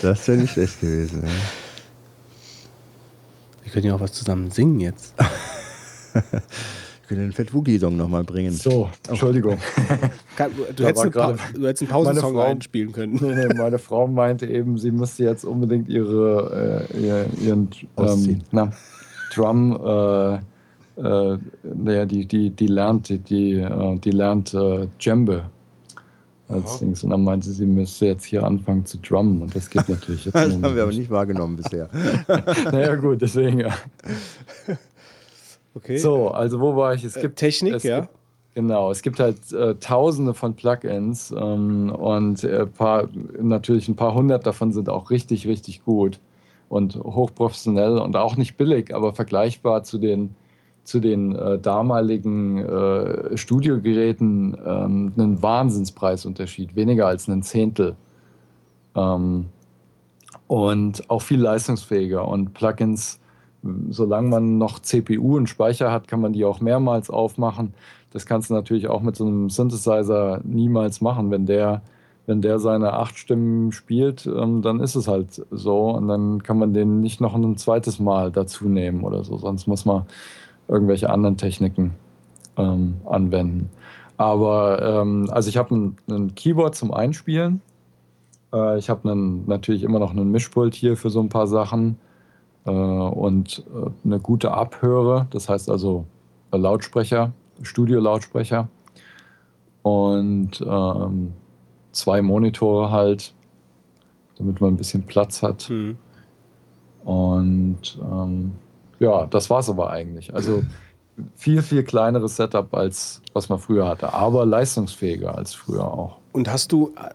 Das 0.00 0.26
wäre 0.26 0.38
nicht 0.38 0.54
schlecht 0.54 0.80
gewesen. 0.80 1.22
Ja. 1.22 1.28
Wir 3.62 3.72
können 3.72 3.86
ja 3.86 3.94
auch 3.94 4.00
was 4.00 4.14
zusammen 4.14 4.50
singen 4.50 4.80
jetzt. 4.80 5.14
Ich 7.10 7.16
könnte 7.16 7.24
den 7.26 7.32
Fett 7.32 7.52
Wookie-Song 7.52 7.96
nochmal 7.96 8.22
bringen. 8.22 8.52
So, 8.52 8.88
Entschuldigung. 9.08 9.58
Du, 10.76 10.84
hättest 10.84 11.16
eine 11.16 11.36
du 11.54 11.66
hättest 11.66 11.82
einen 11.82 11.90
Pausensong 11.90 12.34
Frau- 12.34 12.44
einspielen 12.44 12.92
können. 12.92 13.18
Nee, 13.20 13.34
nee, 13.34 13.54
meine 13.54 13.78
Frau 13.80 14.06
meinte 14.06 14.46
eben, 14.46 14.78
sie 14.78 14.92
müsste 14.92 15.24
jetzt 15.24 15.44
unbedingt 15.44 15.88
ihre, 15.88 16.86
äh, 16.94 17.00
ihr, 17.00 17.26
ihren 17.44 17.68
ähm, 17.98 18.42
na, 18.52 18.70
Drum, 19.34 19.72
äh, 19.84 20.34
äh, 20.34 21.38
naja, 21.62 22.06
die, 22.06 22.26
die, 22.26 22.50
die 22.50 22.66
lernt, 22.68 23.08
die, 23.08 23.18
die, 23.18 23.54
äh, 23.54 23.98
die 23.98 24.12
lernt 24.12 24.54
äh, 24.54 24.86
Djembe 25.02 25.42
als. 26.48 26.78
Dings. 26.78 27.04
Und 27.04 27.10
dann 27.10 27.24
meinte 27.24 27.48
sie, 27.48 27.54
sie 27.54 27.66
müsste 27.66 28.06
jetzt 28.06 28.24
hier 28.24 28.44
anfangen 28.44 28.84
zu 28.86 28.98
drummen. 28.98 29.42
Und 29.42 29.54
das 29.54 29.68
geht 29.68 29.88
natürlich 29.88 30.24
jetzt 30.26 30.34
Das 30.36 30.52
haben 30.52 30.74
wir 30.74 30.82
aber 30.82 30.92
nicht 30.92 31.10
wahrgenommen 31.10 31.56
bisher. 31.56 31.88
Naja, 32.72 32.94
gut, 32.96 33.20
deswegen 33.20 33.60
ja. 33.60 33.74
Okay. 35.74 35.98
So, 35.98 36.28
also 36.28 36.60
wo 36.60 36.76
war 36.76 36.94
ich? 36.94 37.04
Es 37.04 37.16
Äh, 37.16 37.22
gibt 37.22 37.38
Technik, 37.38 37.74
es 37.74 37.82
ja. 37.84 38.00
Gibt, 38.00 38.14
Genau, 38.54 38.90
es 38.90 39.02
gibt 39.02 39.20
halt 39.20 39.52
äh, 39.52 39.76
tausende 39.76 40.34
von 40.34 40.54
Plugins 40.56 41.30
ähm, 41.30 41.90
und 41.92 42.42
äh, 42.42 42.66
paar, 42.66 43.08
natürlich 43.40 43.88
ein 43.88 43.94
paar 43.94 44.12
hundert 44.12 44.44
davon 44.44 44.72
sind 44.72 44.88
auch 44.88 45.10
richtig, 45.10 45.46
richtig 45.46 45.84
gut 45.84 46.18
und 46.68 46.96
hochprofessionell 46.96 47.98
und 47.98 48.16
auch 48.16 48.36
nicht 48.36 48.56
billig, 48.56 48.92
aber 48.92 49.14
vergleichbar 49.14 49.84
zu 49.84 49.98
den, 49.98 50.34
zu 50.82 50.98
den 50.98 51.36
äh, 51.36 51.60
damaligen 51.60 52.58
äh, 52.58 53.36
Studiogeräten 53.36 54.56
ähm, 54.66 55.12
einen 55.16 55.40
Wahnsinnspreisunterschied, 55.40 56.74
weniger 56.74 57.06
als 57.06 57.28
ein 57.28 57.44
Zehntel. 57.44 57.94
Ähm, 58.96 59.46
und 60.48 61.08
auch 61.08 61.22
viel 61.22 61.40
leistungsfähiger 61.40 62.26
und 62.26 62.52
Plugins, 62.54 63.19
solange 63.90 64.28
man 64.28 64.58
noch 64.58 64.78
CPU 64.80 65.36
und 65.36 65.48
Speicher 65.48 65.92
hat, 65.92 66.08
kann 66.08 66.20
man 66.20 66.32
die 66.32 66.44
auch 66.44 66.60
mehrmals 66.60 67.10
aufmachen 67.10 67.74
das 68.12 68.26
kannst 68.26 68.50
du 68.50 68.54
natürlich 68.54 68.88
auch 68.88 69.02
mit 69.02 69.16
so 69.16 69.26
einem 69.26 69.50
Synthesizer 69.50 70.40
niemals 70.44 71.00
machen. 71.00 71.30
Wenn 71.30 71.46
der, 71.46 71.82
wenn 72.26 72.42
der 72.42 72.58
seine 72.58 72.92
acht 72.94 73.16
Stimmen 73.16 73.72
spielt, 73.72 74.26
ähm, 74.26 74.62
dann 74.62 74.80
ist 74.80 74.96
es 74.96 75.06
halt 75.08 75.46
so. 75.50 75.90
Und 75.90 76.08
dann 76.08 76.42
kann 76.42 76.58
man 76.58 76.74
den 76.74 77.00
nicht 77.00 77.20
noch 77.20 77.34
ein 77.34 77.56
zweites 77.56 78.00
Mal 78.00 78.32
dazu 78.32 78.68
nehmen 78.68 79.04
oder 79.04 79.24
so. 79.24 79.36
Sonst 79.38 79.66
muss 79.66 79.84
man 79.84 80.06
irgendwelche 80.68 81.10
anderen 81.10 81.36
Techniken 81.36 81.94
ähm, 82.56 82.96
anwenden. 83.04 83.70
Aber 84.16 84.82
ähm, 84.82 85.28
also 85.30 85.48
ich 85.48 85.56
habe 85.56 85.74
ein, 86.08 86.34
Keyboard 86.34 86.74
zum 86.74 86.92
Einspielen. 86.92 87.62
Äh, 88.52 88.78
ich 88.78 88.90
habe 88.90 89.08
natürlich 89.46 89.84
immer 89.84 90.00
noch 90.00 90.10
einen 90.10 90.30
Mischpult 90.30 90.74
hier 90.74 90.96
für 90.96 91.10
so 91.10 91.20
ein 91.20 91.28
paar 91.28 91.46
Sachen 91.46 91.96
und 92.68 93.64
äh, 93.74 93.90
eine 94.04 94.20
gute 94.20 94.52
Abhöre. 94.52 95.26
Das 95.30 95.48
heißt 95.48 95.70
also 95.70 96.04
äh, 96.52 96.56
Lautsprecher 96.56 97.32
Studio-Lautsprecher 97.62 98.68
und 99.82 100.60
ähm, 100.66 101.32
zwei 101.92 102.22
Monitore 102.22 102.90
halt, 102.90 103.34
damit 104.38 104.60
man 104.60 104.74
ein 104.74 104.76
bisschen 104.76 105.04
Platz 105.04 105.42
hat. 105.42 105.68
Mhm. 105.70 105.96
Und 107.04 107.98
ähm, 108.02 108.52
ja, 108.98 109.26
das 109.26 109.48
war 109.50 109.60
es 109.60 109.68
aber 109.70 109.90
eigentlich. 109.90 110.34
Also 110.34 110.62
viel, 111.34 111.62
viel 111.62 111.82
kleineres 111.82 112.36
Setup 112.36 112.74
als 112.74 113.22
was 113.32 113.48
man 113.48 113.58
früher 113.58 113.86
hatte, 113.86 114.12
aber 114.12 114.46
leistungsfähiger 114.46 115.36
als 115.36 115.54
früher 115.54 115.84
auch. 115.84 116.18
Und 116.32 116.50
hast 116.50 116.72
du, 116.72 116.94
äh, 116.96 117.10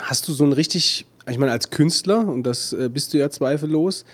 hast 0.00 0.28
du 0.28 0.32
so 0.32 0.44
ein 0.44 0.52
richtig, 0.52 1.06
ich 1.28 1.38
meine, 1.38 1.52
als 1.52 1.70
Künstler, 1.70 2.26
und 2.26 2.44
das 2.44 2.72
äh, 2.72 2.88
bist 2.88 3.12
du 3.12 3.18
ja 3.18 3.30
zweifellos, 3.30 4.04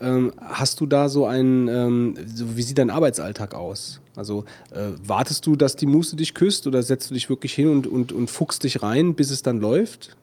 ähm, 0.00 0.32
hast 0.40 0.80
du 0.80 0.86
da 0.86 1.08
so 1.08 1.26
ein, 1.26 1.68
ähm, 1.68 2.14
wie 2.18 2.62
sieht 2.62 2.78
dein 2.78 2.90
Arbeitsalltag 2.90 3.54
aus? 3.54 4.00
Also 4.16 4.44
äh, 4.70 4.90
wartest 5.06 5.46
du, 5.46 5.56
dass 5.56 5.76
die 5.76 5.86
Muße 5.86 6.16
dich 6.16 6.34
küsst 6.34 6.66
oder 6.66 6.82
setzt 6.82 7.10
du 7.10 7.14
dich 7.14 7.28
wirklich 7.28 7.52
hin 7.52 7.68
und, 7.68 7.86
und, 7.86 8.12
und 8.12 8.30
fuchst 8.30 8.64
dich 8.64 8.82
rein, 8.82 9.14
bis 9.14 9.30
es 9.30 9.42
dann 9.42 9.60
läuft? 9.60 10.16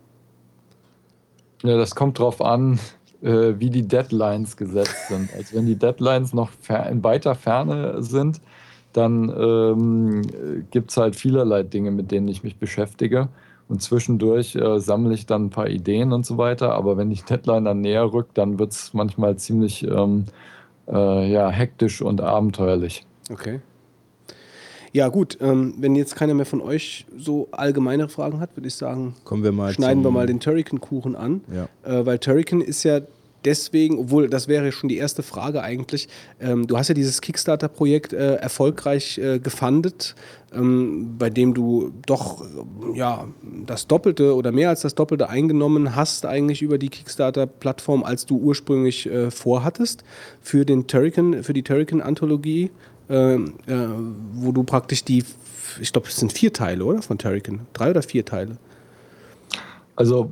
Ja, 1.64 1.77
das 1.77 1.95
kommt 1.95 2.17
drauf 2.19 2.41
an, 2.41 2.80
äh, 3.22 3.53
wie 3.58 3.69
die 3.69 3.88
Deadlines 3.88 4.58
gesetzt 4.58 5.09
sind. 5.09 5.30
Also 5.35 5.56
wenn 5.56 5.66
die 5.66 5.75
Deadlines 5.75 6.33
noch 6.33 6.50
in 6.90 7.03
weiter 7.03 7.35
Ferne 7.35 8.01
sind, 8.01 8.41
dann 8.93 9.30
ähm, 9.30 10.22
gibt 10.72 10.91
es 10.91 10.98
halt 10.98 11.16
vielerlei 11.16 11.64
Dinge, 11.64 11.91
mit 11.91 12.11
denen 12.11 12.27
ich 12.27 12.43
mich 12.43 12.58
beschäftige. 12.58 13.30
Und 13.72 13.82
zwischendurch 13.82 14.58
äh, 14.58 14.82
sammle 14.82 15.14
ich 15.14 15.25
dann 15.25 15.45
ein 15.45 15.50
paar 15.50 15.69
Ideen 15.69 16.11
und 16.11 16.25
so 16.25 16.38
weiter. 16.38 16.74
Aber 16.74 16.98
wenn 16.98 17.09
die 17.09 17.22
Deadline 17.22 17.64
dann 17.64 17.80
näher 17.80 18.11
rückt, 18.11 18.38
dann 18.38 18.59
wird 18.59 18.74
es 18.74 18.93
manchmal 18.93 19.38
ziemlich 19.38 19.88
ähm, 19.88 20.25
äh, 20.90 21.32
ja, 21.32 21.50
hektisch 21.50 22.01
und 22.01 22.19
abenteuerlich. 22.19 23.06
Okay. 23.32 23.61
Ja, 24.91 25.08
gut, 25.08 25.38
ähm, 25.40 25.75
wenn 25.77 25.95
jetzt 25.95 26.17
keiner 26.17 26.33
mehr 26.33 26.45
von 26.45 26.59
euch 26.59 27.06
so 27.17 27.48
allgemeinere 27.51 28.09
Fragen 28.09 28.41
hat, 28.41 28.58
würde 28.58 28.67
ich 28.67 28.75
sagen, 28.75 29.16
Kommen 29.24 29.41
wir 29.41 29.53
mal 29.53 29.72
schneiden 29.72 30.03
wir 30.03 30.11
mal 30.11 30.27
den 30.27 30.41
Turrican-Kuchen 30.41 31.16
an. 31.16 31.40
Ja. 31.50 31.69
Äh, 31.90 32.06
weil 32.06 32.19
Turrican 32.19 32.59
ist 32.59 32.83
ja 32.83 33.00
deswegen, 33.45 34.00
obwohl 34.00 34.30
das 34.30 34.48
wäre 34.48 34.72
schon 34.72 34.90
die 34.90 34.98
erste 34.98 35.24
Frage 35.24 35.61
eigentlich, 35.61 36.08
ähm, 36.40 36.68
du 36.68 36.78
hast 36.78 36.88
ja 36.88 36.94
dieses 36.94 37.22
Kickstarter-Projekt 37.22 38.14
äh, 38.14 38.36
erfolgreich 38.36 39.18
äh, 39.18 39.40
gefundet, 39.40 40.16
ähm, 40.53 41.16
bei 41.18 41.30
dem 41.30 41.53
du 41.53 41.92
doch 42.06 42.44
ja, 42.94 43.28
das 43.66 43.88
Doppelte 43.88 44.36
oder 44.36 44.52
mehr 44.52 44.70
als 44.70 44.82
das 44.82 44.95
Doppelte 44.95 45.30
eingenommen 45.30 45.95
hast 45.95 46.26
eigentlich 46.26 46.61
über 46.61 46.78
die 46.78 46.90
Kickstarter-Plattform, 46.90 48.03
als 48.03 48.26
du 48.26 48.38
ursprünglich 48.38 49.08
äh, 49.08 49.32
vorhattest 49.32 50.03
für, 50.42 50.66
den 50.66 50.88
Turrican, 50.88 51.44
für 51.44 51.53
die 51.53 51.64
Turrican-Anthologie, 51.64 52.72
äh, 53.10 53.36
äh, 53.36 53.40
wo 54.34 54.52
du 54.52 54.64
praktisch 54.64 55.03
die, 55.03 55.24
ich 55.80 55.92
glaube, 55.92 56.08
es 56.08 56.18
sind 56.18 56.34
vier 56.34 56.53
Teile, 56.53 56.84
oder? 56.86 57.02
Von 57.02 57.18
Turrican. 57.18 57.61
Drei 57.74 57.92
oder 57.92 58.02
vier 58.02 58.26
Teile? 58.26 58.58
Also 59.95 60.32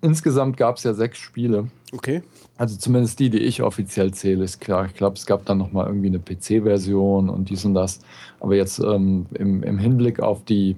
insgesamt 0.00 0.56
gab 0.56 0.76
es 0.76 0.84
ja 0.84 0.92
sechs 0.94 1.18
Spiele. 1.18 1.68
Okay. 1.94 2.22
Also 2.56 2.76
zumindest 2.78 3.20
die, 3.20 3.28
die 3.28 3.38
ich 3.38 3.62
offiziell 3.62 4.12
zähle, 4.14 4.44
ist 4.44 4.60
klar. 4.60 4.86
Ich 4.86 4.94
glaube, 4.94 5.16
es 5.16 5.26
gab 5.26 5.44
dann 5.44 5.58
noch 5.58 5.72
mal 5.72 5.86
irgendwie 5.86 6.06
eine 6.06 6.18
PC-Version 6.18 7.28
und 7.28 7.50
dies 7.50 7.64
und 7.66 7.74
das. 7.74 8.00
Aber 8.40 8.56
jetzt 8.56 8.78
ähm, 8.78 9.26
im, 9.34 9.62
im, 9.62 9.78
Hinblick 9.78 10.20
auf 10.20 10.42
die, 10.44 10.76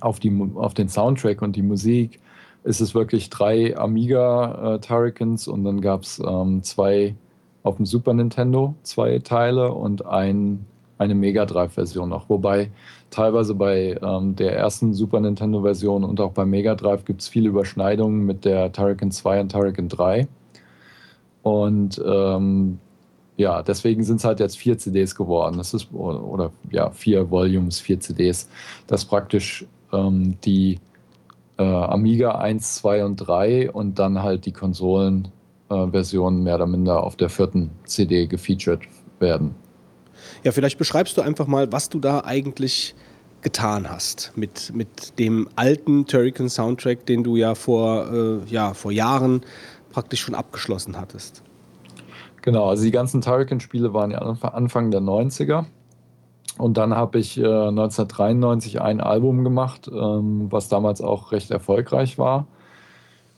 auf 0.00 0.20
die, 0.20 0.32
auf 0.54 0.74
den 0.74 0.88
Soundtrack 0.88 1.42
und 1.42 1.56
die 1.56 1.62
Musik 1.62 2.20
ist 2.62 2.80
es 2.80 2.94
wirklich 2.94 3.30
drei 3.30 3.76
Amiga 3.76 4.74
äh, 4.74 4.78
Turricans 4.78 5.48
und 5.48 5.64
dann 5.64 5.80
gab 5.80 6.02
es 6.02 6.20
ähm, 6.24 6.62
zwei 6.62 7.16
auf 7.64 7.76
dem 7.76 7.86
Super 7.86 8.14
Nintendo, 8.14 8.76
zwei 8.84 9.18
Teile 9.18 9.72
und 9.72 10.06
ein, 10.06 10.64
eine 10.98 11.16
Mega 11.16 11.46
Drive-Version 11.46 12.08
noch. 12.08 12.28
Wobei 12.28 12.70
teilweise 13.12 13.54
bei 13.54 13.98
ähm, 14.02 14.34
der 14.34 14.56
ersten 14.56 14.92
Super 14.94 15.20
Nintendo-Version 15.20 16.02
und 16.02 16.20
auch 16.20 16.32
bei 16.32 16.44
Mega 16.44 16.74
Drive 16.74 17.04
gibt 17.04 17.20
es 17.20 17.28
viele 17.28 17.48
Überschneidungen 17.50 18.26
mit 18.26 18.44
der 18.44 18.72
Turrican 18.72 19.12
2 19.12 19.42
und 19.42 19.52
Turrican 19.52 19.88
3. 19.88 20.26
Und 21.42 22.02
ähm, 22.04 22.78
ja, 23.36 23.62
deswegen 23.62 24.02
sind 24.02 24.16
es 24.16 24.24
halt 24.24 24.40
jetzt 24.40 24.58
vier 24.58 24.78
CDs 24.78 25.14
geworden. 25.14 25.58
Das 25.58 25.74
ist, 25.74 25.92
oder, 25.92 26.50
ja, 26.70 26.90
vier 26.90 27.30
Volumes, 27.30 27.80
vier 27.80 28.00
CDs. 28.00 28.48
Das 28.86 29.02
ist 29.02 29.08
praktisch 29.08 29.66
ähm, 29.92 30.36
die 30.44 30.78
äh, 31.58 31.62
Amiga 31.62 32.32
1, 32.38 32.76
2 32.76 33.04
und 33.04 33.16
3 33.16 33.70
und 33.70 33.98
dann 33.98 34.22
halt 34.22 34.46
die 34.46 34.52
Konsolenversionen 34.52 36.40
äh, 36.40 36.44
mehr 36.44 36.54
oder 36.56 36.66
minder 36.66 37.02
auf 37.02 37.16
der 37.16 37.28
vierten 37.28 37.70
CD 37.84 38.26
gefeatured 38.26 38.82
werden. 39.18 39.54
Ja, 40.44 40.52
vielleicht 40.52 40.78
beschreibst 40.78 41.16
du 41.16 41.22
einfach 41.22 41.46
mal, 41.46 41.72
was 41.72 41.88
du 41.88 41.98
da 41.98 42.22
eigentlich 42.24 42.94
getan 43.42 43.90
hast 43.90 44.32
mit, 44.36 44.72
mit 44.74 45.18
dem 45.18 45.48
alten 45.56 46.06
Turrican 46.06 46.48
Soundtrack, 46.48 47.06
den 47.06 47.24
du 47.24 47.36
ja 47.36 47.54
vor, 47.54 48.06
äh, 48.12 48.38
ja 48.46 48.72
vor 48.74 48.92
Jahren 48.92 49.42
praktisch 49.90 50.20
schon 50.20 50.34
abgeschlossen 50.34 50.98
hattest. 50.98 51.42
Genau, 52.40 52.68
also 52.68 52.82
die 52.82 52.90
ganzen 52.90 53.20
Turrican-Spiele 53.20 53.94
waren 53.94 54.10
ja 54.10 54.18
Anfang 54.18 54.90
der 54.90 55.00
90er. 55.00 55.66
Und 56.58 56.76
dann 56.76 56.94
habe 56.94 57.18
ich 57.18 57.38
äh, 57.38 57.42
1993 57.42 58.80
ein 58.80 59.00
Album 59.00 59.44
gemacht, 59.44 59.88
ähm, 59.92 60.48
was 60.50 60.68
damals 60.68 61.00
auch 61.00 61.32
recht 61.32 61.50
erfolgreich 61.50 62.18
war. 62.18 62.46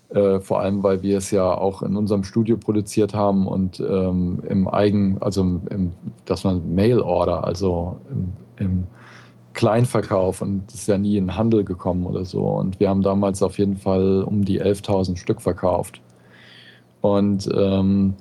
Äh, 0.09 0.41
vor 0.41 0.61
allem, 0.61 0.83
weil 0.83 1.03
wir 1.03 1.19
es 1.19 1.31
ja 1.31 1.53
auch 1.53 1.83
in 1.83 1.97
unserem 1.97 2.25
Studio 2.25 2.57
produziert 2.57 3.15
haben 3.15 3.47
und 3.47 3.81
ähm, 3.81 4.43
im 4.49 4.69
Eigen, 4.69 5.19
also 5.21 5.43
im, 5.43 5.63
im, 5.71 5.93
dass 6.25 6.45
man 6.45 6.75
Mail-Order, 6.75 7.45
also 7.45 7.99
im, 8.11 8.33
im 8.65 8.87
Kleinverkauf 9.55 10.43
und 10.43 10.73
ist 10.73 10.89
ja 10.89 10.99
nie 10.99 11.17
in 11.17 11.37
Handel 11.37 11.65
gekommen 11.65 12.07
oder 12.07 12.25
so. 12.25 12.43
Und 12.43 12.81
wir 12.81 12.89
haben 12.89 13.03
damals 13.03 13.43
auf 13.43 13.59
jeden 13.59 13.77
Fall 13.77 14.23
um 14.23 14.45
die 14.45 14.61
11.000 14.63 15.17
Stück 15.17 15.41
verkauft. 15.41 16.01
Und 17.01 17.49
ähm, 17.55 18.15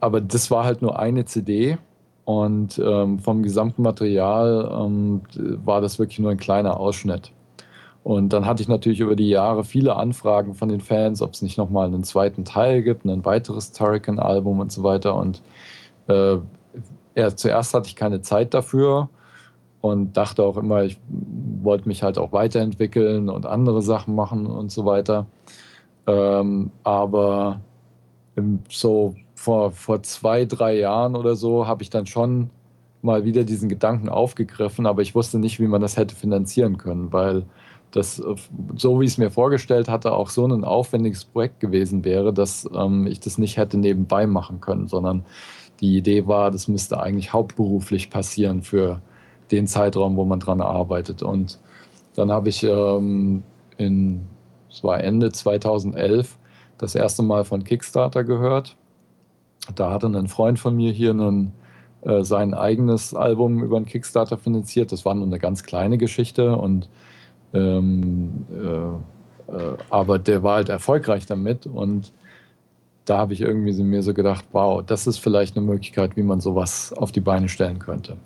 aber 0.00 0.20
das 0.20 0.50
war 0.50 0.64
halt 0.64 0.82
nur 0.82 0.98
eine 0.98 1.24
CD 1.24 1.78
und 2.24 2.80
ähm, 2.84 3.18
vom 3.18 3.42
gesamten 3.42 3.82
Material 3.82 4.70
ähm, 4.80 5.22
war 5.64 5.80
das 5.80 5.98
wirklich 5.98 6.18
nur 6.18 6.30
ein 6.30 6.38
kleiner 6.38 6.80
Ausschnitt. 6.80 7.32
Und 8.02 8.32
dann 8.34 8.44
hatte 8.44 8.62
ich 8.62 8.68
natürlich 8.68 9.00
über 9.00 9.16
die 9.16 9.30
Jahre 9.30 9.64
viele 9.64 9.96
Anfragen 9.96 10.54
von 10.54 10.68
den 10.68 10.80
Fans, 10.80 11.22
ob 11.22 11.32
es 11.32 11.42
nicht 11.42 11.56
nochmal 11.56 11.86
einen 11.86 12.04
zweiten 12.04 12.44
Teil 12.44 12.82
gibt, 12.82 13.06
ein 13.06 13.24
weiteres 13.24 13.72
Turrican-Album 13.72 14.60
und 14.60 14.70
so 14.70 14.82
weiter. 14.82 15.14
Und 15.14 15.40
äh, 16.08 16.36
ja, 17.14 17.34
zuerst 17.34 17.72
hatte 17.72 17.88
ich 17.88 17.96
keine 17.96 18.20
Zeit 18.20 18.52
dafür 18.52 19.08
und 19.84 20.16
dachte 20.16 20.42
auch 20.42 20.56
immer, 20.56 20.84
ich 20.84 20.98
wollte 21.62 21.88
mich 21.88 22.02
halt 22.02 22.16
auch 22.16 22.32
weiterentwickeln 22.32 23.28
und 23.28 23.44
andere 23.44 23.82
Sachen 23.82 24.14
machen 24.14 24.46
und 24.46 24.72
so 24.72 24.86
weiter. 24.86 25.26
Ähm, 26.06 26.70
aber 26.84 27.60
so 28.70 29.14
vor, 29.34 29.72
vor 29.72 30.02
zwei, 30.02 30.46
drei 30.46 30.78
Jahren 30.78 31.14
oder 31.14 31.36
so 31.36 31.66
habe 31.66 31.82
ich 31.82 31.90
dann 31.90 32.06
schon 32.06 32.48
mal 33.02 33.26
wieder 33.26 33.44
diesen 33.44 33.68
Gedanken 33.68 34.08
aufgegriffen, 34.08 34.86
aber 34.86 35.02
ich 35.02 35.14
wusste 35.14 35.38
nicht, 35.38 35.60
wie 35.60 35.66
man 35.66 35.82
das 35.82 35.98
hätte 35.98 36.14
finanzieren 36.14 36.78
können, 36.78 37.12
weil 37.12 37.44
das, 37.90 38.22
so 38.76 39.00
wie 39.00 39.04
ich 39.04 39.10
es 39.10 39.18
mir 39.18 39.30
vorgestellt 39.30 39.90
hatte, 39.90 40.12
auch 40.12 40.30
so 40.30 40.46
ein 40.46 40.64
aufwendiges 40.64 41.26
Projekt 41.26 41.60
gewesen 41.60 42.06
wäre, 42.06 42.32
dass 42.32 42.66
ähm, 42.74 43.06
ich 43.06 43.20
das 43.20 43.36
nicht 43.36 43.58
hätte 43.58 43.76
nebenbei 43.76 44.26
machen 44.26 44.62
können, 44.62 44.88
sondern 44.88 45.26
die 45.80 45.98
Idee 45.98 46.26
war, 46.26 46.50
das 46.50 46.68
müsste 46.68 47.00
eigentlich 47.00 47.34
hauptberuflich 47.34 48.08
passieren 48.08 48.62
für 48.62 49.02
den 49.54 49.66
Zeitraum, 49.66 50.16
wo 50.16 50.24
man 50.24 50.40
dran 50.40 50.60
arbeitet. 50.60 51.22
Und 51.22 51.58
dann 52.14 52.30
habe 52.30 52.48
ich 52.48 52.62
ähm, 52.62 53.42
in, 53.76 54.26
es 54.70 54.84
war 54.84 55.02
Ende 55.02 55.32
2011, 55.32 56.36
das 56.78 56.94
erste 56.94 57.22
Mal 57.22 57.44
von 57.44 57.64
Kickstarter 57.64 58.24
gehört. 58.24 58.76
Da 59.74 59.90
hatte 59.90 60.06
ein 60.06 60.28
Freund 60.28 60.58
von 60.58 60.76
mir 60.76 60.92
hier 60.92 61.10
einen, 61.10 61.52
äh, 62.02 62.22
sein 62.22 62.54
eigenes 62.54 63.14
Album 63.14 63.62
über 63.62 63.76
einen 63.76 63.86
Kickstarter 63.86 64.36
finanziert. 64.36 64.92
Das 64.92 65.04
war 65.04 65.14
nur 65.14 65.26
eine 65.26 65.38
ganz 65.38 65.62
kleine 65.62 65.98
Geschichte 65.98 66.56
und 66.56 66.88
ähm, 67.52 68.46
äh, 68.52 69.52
äh, 69.52 69.76
aber 69.90 70.18
der 70.18 70.42
war 70.42 70.56
halt 70.56 70.68
erfolgreich 70.68 71.26
damit 71.26 71.66
und 71.66 72.12
da 73.04 73.18
habe 73.18 73.34
ich 73.34 73.42
irgendwie 73.42 73.72
mir 73.82 74.02
so 74.02 74.14
gedacht, 74.14 74.44
wow, 74.52 74.82
das 74.84 75.06
ist 75.06 75.18
vielleicht 75.18 75.56
eine 75.56 75.66
Möglichkeit, 75.66 76.16
wie 76.16 76.22
man 76.22 76.40
sowas 76.40 76.92
auf 76.94 77.12
die 77.12 77.20
Beine 77.20 77.48
stellen 77.48 77.78
könnte. 77.78 78.16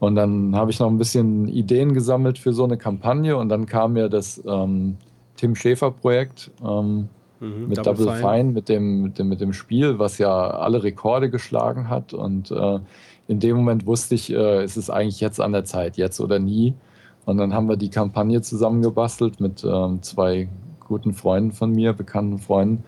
Und 0.00 0.14
dann 0.14 0.54
habe 0.54 0.70
ich 0.70 0.78
noch 0.78 0.88
ein 0.88 0.98
bisschen 0.98 1.48
Ideen 1.48 1.92
gesammelt 1.92 2.38
für 2.38 2.52
so 2.52 2.64
eine 2.64 2.76
Kampagne 2.76 3.36
und 3.36 3.48
dann 3.48 3.66
kam 3.66 3.94
mir 3.94 4.08
das 4.08 4.42
ähm, 4.46 4.96
Tim 5.36 5.56
Schäfer-Projekt 5.56 6.50
ähm, 6.62 7.08
mhm, 7.40 7.68
mit 7.68 7.78
Double, 7.78 8.06
Double 8.06 8.16
Fine, 8.16 8.20
Fine 8.20 8.52
mit, 8.52 8.68
dem, 8.68 9.02
mit, 9.02 9.18
dem, 9.18 9.28
mit 9.28 9.40
dem 9.40 9.52
Spiel, 9.52 9.98
was 9.98 10.18
ja 10.18 10.50
alle 10.50 10.82
Rekorde 10.82 11.30
geschlagen 11.30 11.88
hat. 11.88 12.14
Und 12.14 12.50
äh, 12.50 12.78
in 13.26 13.40
dem 13.40 13.56
Moment 13.56 13.86
wusste 13.86 14.14
ich, 14.14 14.32
äh, 14.32 14.62
es 14.62 14.76
ist 14.76 14.90
eigentlich 14.90 15.20
jetzt 15.20 15.40
an 15.40 15.52
der 15.52 15.64
Zeit, 15.64 15.96
jetzt 15.96 16.20
oder 16.20 16.38
nie. 16.38 16.74
Und 17.24 17.38
dann 17.38 17.52
haben 17.52 17.68
wir 17.68 17.76
die 17.76 17.90
Kampagne 17.90 18.40
zusammengebastelt 18.40 19.40
mit 19.40 19.64
ähm, 19.64 20.02
zwei 20.02 20.48
guten 20.80 21.12
Freunden 21.12 21.52
von 21.52 21.72
mir, 21.72 21.92
bekannten 21.92 22.38
Freunden. 22.38 22.84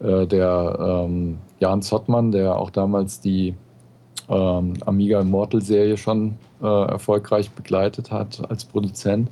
Äh, 0.00 0.26
der 0.26 1.06
ähm, 1.08 1.38
Jan 1.58 1.82
Zottmann, 1.82 2.32
der 2.32 2.56
auch 2.56 2.70
damals 2.70 3.20
die 3.20 3.54
ähm, 4.30 4.74
Amiga 4.86 5.20
Immortal 5.20 5.60
Serie 5.60 5.96
schon 5.96 6.36
äh, 6.62 6.66
erfolgreich 6.66 7.50
begleitet 7.50 8.10
hat 8.10 8.40
als 8.48 8.64
Produzent. 8.64 9.28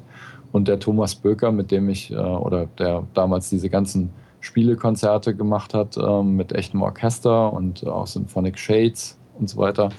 Und 0.50 0.66
der 0.66 0.78
Thomas 0.78 1.14
Böker, 1.14 1.52
mit 1.52 1.70
dem 1.70 1.88
ich, 1.88 2.10
äh, 2.10 2.16
oder 2.16 2.66
der 2.78 3.04
damals 3.14 3.48
diese 3.50 3.70
ganzen 3.70 4.10
Spielekonzerte 4.40 5.34
gemacht 5.34 5.74
hat, 5.74 5.96
äh, 5.96 6.22
mit 6.22 6.52
echtem 6.52 6.82
Orchester 6.82 7.52
und 7.52 7.86
auch 7.86 8.06
Symphonic 8.06 8.58
Shades 8.58 9.18
und 9.38 9.48
so 9.48 9.58
weiter. 9.58 9.90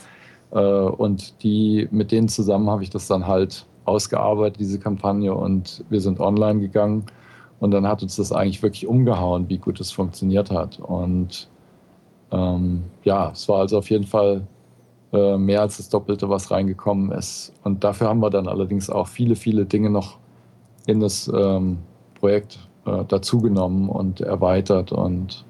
Äh, 0.52 0.60
und 0.60 1.44
die, 1.44 1.88
mit 1.92 2.12
denen 2.12 2.28
zusammen 2.28 2.70
habe 2.70 2.84
ich 2.84 2.90
das 2.90 3.08
dann 3.08 3.28
halt 3.28 3.66
ausgearbeitet, 3.86 4.60
diese 4.60 4.80
Kampagne, 4.80 5.34
und 5.34 5.84
wir 5.90 6.02
sind 6.02 6.20
online 6.20 6.60
gegangen. 6.60 7.06
Und 7.60 7.72
dann 7.72 7.88
hat 7.88 8.02
uns 8.02 8.16
das 8.16 8.32
eigentlich 8.32 8.64
wirklich 8.64 8.88
umgehauen, 8.88 9.50
wie 9.50 9.58
gut 9.58 9.80
es 9.80 9.92
funktioniert 9.92 10.52
hat. 10.52 10.80
Und 10.80 11.48
ähm, 12.32 12.84
ja, 13.04 13.32
es 13.32 13.48
war 13.50 13.60
also 13.60 13.78
auf 13.78 13.90
jeden 13.90 14.06
Fall 14.06 14.48
äh, 15.12 15.38
mehr 15.38 15.62
als 15.62 15.78
das 15.78 15.90
Doppelte, 15.90 16.30
was 16.30 16.52
reingekommen 16.52 17.12
ist. 17.12 17.52
Und 17.64 17.84
dafür 17.84 18.10
haben 18.10 18.20
wir 18.20 18.30
dann 18.30 18.48
allerdings 18.48 18.90
auch 18.90 19.08
viele, 19.08 19.36
viele 19.36 19.66
Dinge 19.66 19.90
noch 19.90 20.18
in 20.86 21.00
das 21.00 21.32
ähm, 21.34 21.80
Projekt 22.16 22.60
äh, 22.86 23.04
dazugenommen 23.06 23.90
und 23.90 24.22
erweitert 24.22 24.92
und, 24.92 25.46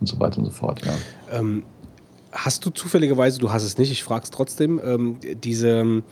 und 0.00 0.06
so 0.06 0.20
weiter 0.20 0.38
und 0.38 0.46
so 0.46 0.50
fort. 0.50 0.80
Ja. 0.84 0.92
Ähm, 1.32 1.64
hast 2.32 2.64
du 2.64 2.70
zufälligerweise, 2.70 3.38
du 3.38 3.52
hast 3.52 3.64
es 3.64 3.78
nicht, 3.78 3.90
ich 3.90 4.04
frage 4.04 4.24
es 4.24 4.30
trotzdem, 4.30 4.80
ähm, 4.84 5.18
diese 5.42 5.80
ähm, 5.80 6.02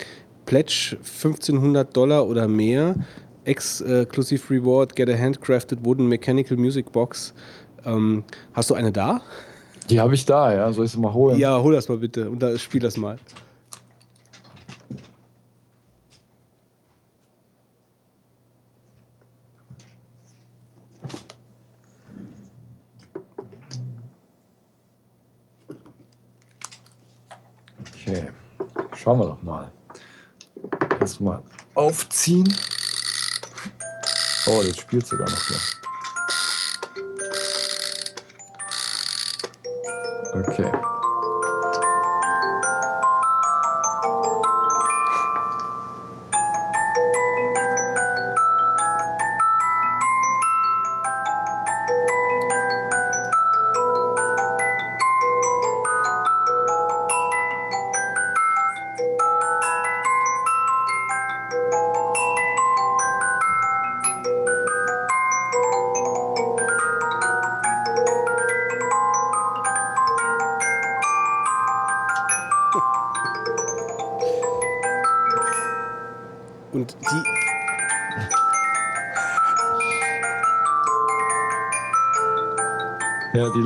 Pledge 0.46 0.96
1500 1.00 1.96
Dollar 1.96 2.26
oder 2.26 2.48
mehr, 2.48 2.96
Exclusive 3.44 4.42
Reward, 4.50 4.96
Get 4.96 5.10
a 5.10 5.16
Handcrafted 5.16 5.84
Wooden 5.84 6.08
Mechanical 6.08 6.56
Music 6.56 6.90
Box, 6.92 7.34
ähm, 7.84 8.24
hast 8.54 8.70
du 8.70 8.74
eine 8.74 8.90
da? 8.90 9.20
Die 9.90 10.00
habe 10.00 10.14
ich 10.14 10.24
da, 10.24 10.52
ja. 10.52 10.72
Soll 10.72 10.86
ich 10.86 10.92
sie 10.92 10.98
mal 10.98 11.12
holen? 11.12 11.38
Ja, 11.38 11.60
hol 11.60 11.72
das 11.72 11.88
mal 11.88 11.98
bitte 11.98 12.30
und 12.30 12.40
da, 12.40 12.56
spiel 12.58 12.80
das 12.80 12.96
mal. 12.96 13.18
Okay, 28.06 28.30
schauen 28.96 29.18
wir 29.18 29.26
doch 29.26 29.42
mal. 29.42 29.70
Erstmal 31.00 31.42
aufziehen. 31.74 32.52
Oh, 34.46 34.62
das 34.62 34.76
spielt 34.76 35.06
sogar 35.06 35.28
noch 35.28 35.46
hier. 35.48 35.83
Okay. 40.34 40.73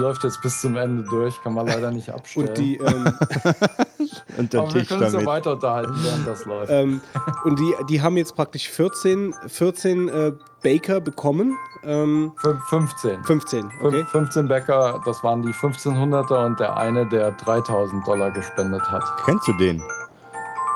Läuft 0.09 0.25
jetzt 0.25 0.41
bis 0.41 0.61
zum 0.63 0.77
Ende 0.77 1.03
durch, 1.03 1.41
kann 1.43 1.53
man 1.53 1.67
leider 1.67 1.91
nicht 1.91 2.11
abstellen. 2.11 2.49
Und 2.49 2.59
die, 2.59 2.77
ähm, 2.77 3.05
und 4.39 4.53
der 4.53 4.61
Aber 4.61 4.69
Tisch 4.71 4.89
wir 4.89 4.97
können 4.97 5.03
uns 5.03 5.13
ja 5.13 5.27
weiter 5.27 5.53
unterhalten, 5.53 5.95
während 6.03 6.27
das 6.27 6.47
läuft. 6.47 6.73
Ähm, 6.73 7.03
und 7.45 7.59
die, 7.59 7.75
die 7.91 8.01
haben 8.01 8.17
jetzt 8.17 8.35
praktisch 8.35 8.71
14, 8.71 9.35
14 9.47 10.09
äh, 10.09 10.33
Baker 10.63 11.01
bekommen. 11.01 11.57
Ähm, 11.85 12.33
15. 12.69 13.23
15, 13.23 13.71
okay. 13.83 14.05
15 14.05 14.49
Bäcker, 14.49 15.01
das 15.05 15.23
waren 15.23 15.43
die 15.43 15.53
1500er 15.53 16.47
und 16.47 16.59
der 16.59 16.77
eine, 16.77 17.07
der 17.07 17.33
3000 17.33 18.07
Dollar 18.07 18.31
gespendet 18.31 18.91
hat. 18.91 19.05
Kennst 19.27 19.47
du 19.47 19.53
den? 19.53 19.83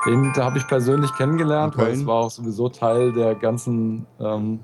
Den 0.06 0.34
habe 0.36 0.58
ich 0.58 0.66
persönlich 0.66 1.14
kennengelernt, 1.14 1.78
weil 1.78 1.92
es 1.92 2.04
war 2.04 2.16
auch 2.16 2.30
sowieso 2.30 2.68
Teil 2.68 3.12
der 3.12 3.34
ganzen, 3.34 4.06
ähm, 4.20 4.60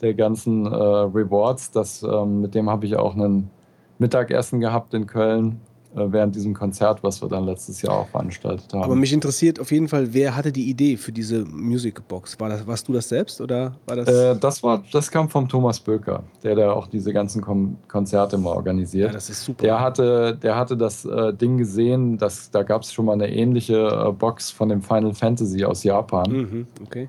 der 0.00 0.14
ganzen 0.14 0.66
äh, 0.66 0.74
Rewards. 0.74 1.72
Das, 1.72 2.02
ähm, 2.02 2.40
mit 2.40 2.54
dem 2.54 2.70
habe 2.70 2.86
ich 2.86 2.96
auch 2.96 3.14
einen 3.14 3.50
Mittagessen 3.98 4.60
gehabt 4.60 4.94
in 4.94 5.06
Köln 5.06 5.60
äh, 5.96 6.12
während 6.12 6.34
diesem 6.36 6.52
Konzert, 6.52 7.02
was 7.02 7.22
wir 7.22 7.28
dann 7.28 7.44
letztes 7.44 7.80
Jahr 7.80 8.00
auch 8.00 8.08
veranstaltet 8.08 8.72
haben. 8.72 8.82
Aber 8.82 8.94
mich 8.94 9.12
interessiert 9.12 9.58
auf 9.58 9.72
jeden 9.72 9.88
Fall, 9.88 10.12
wer 10.12 10.36
hatte 10.36 10.52
die 10.52 10.68
Idee 10.68 10.96
für 10.98 11.12
diese 11.12 11.44
Musicbox? 11.46 12.38
War 12.38 12.50
das, 12.50 12.66
warst 12.66 12.88
du 12.88 12.92
das 12.92 13.08
selbst 13.08 13.40
oder 13.40 13.74
war 13.86 13.96
das? 13.96 14.08
Äh, 14.08 14.36
das 14.38 14.62
war, 14.62 14.82
das 14.92 15.10
kam 15.10 15.30
vom 15.30 15.48
Thomas 15.48 15.80
Böker, 15.80 16.24
der 16.42 16.54
da 16.56 16.72
auch 16.72 16.88
diese 16.88 17.12
ganzen 17.12 17.40
Kon 17.40 17.78
Konzerte 17.88 18.36
mal 18.36 18.54
organisiert. 18.54 19.08
Ja, 19.08 19.12
das 19.14 19.30
ist 19.30 19.44
super. 19.44 19.62
Der 19.62 19.80
hatte, 19.80 20.38
der 20.42 20.56
hatte 20.56 20.76
das 20.76 21.06
äh, 21.06 21.32
Ding 21.32 21.56
gesehen, 21.56 22.18
dass 22.18 22.50
da 22.50 22.62
gab 22.62 22.82
es 22.82 22.92
schon 22.92 23.06
mal 23.06 23.14
eine 23.14 23.32
ähnliche 23.32 23.86
äh, 23.86 24.12
Box 24.12 24.50
von 24.50 24.68
dem 24.68 24.82
Final 24.82 25.14
Fantasy 25.14 25.64
aus 25.64 25.84
Japan. 25.84 26.30
Mhm, 26.30 26.66
okay. 26.84 27.08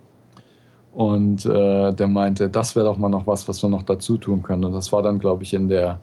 Und 0.93 1.45
äh, 1.45 1.93
der 1.93 2.07
meinte, 2.07 2.49
das 2.49 2.75
wäre 2.75 2.85
doch 2.85 2.97
mal 2.97 3.09
noch 3.09 3.27
was, 3.27 3.47
was 3.47 3.61
wir 3.61 3.69
noch 3.69 3.83
dazu 3.83 4.17
tun 4.17 4.41
können. 4.41 4.63
Und 4.63 4.73
das 4.73 4.91
war 4.91 5.03
dann, 5.03 5.19
glaube 5.19 5.43
ich, 5.43 5.53
in 5.53 5.67
der 5.67 5.99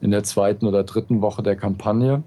in 0.00 0.10
der 0.10 0.22
zweiten 0.22 0.66
oder 0.66 0.84
dritten 0.84 1.22
Woche 1.22 1.42
der 1.42 1.56
Kampagne. 1.56 2.22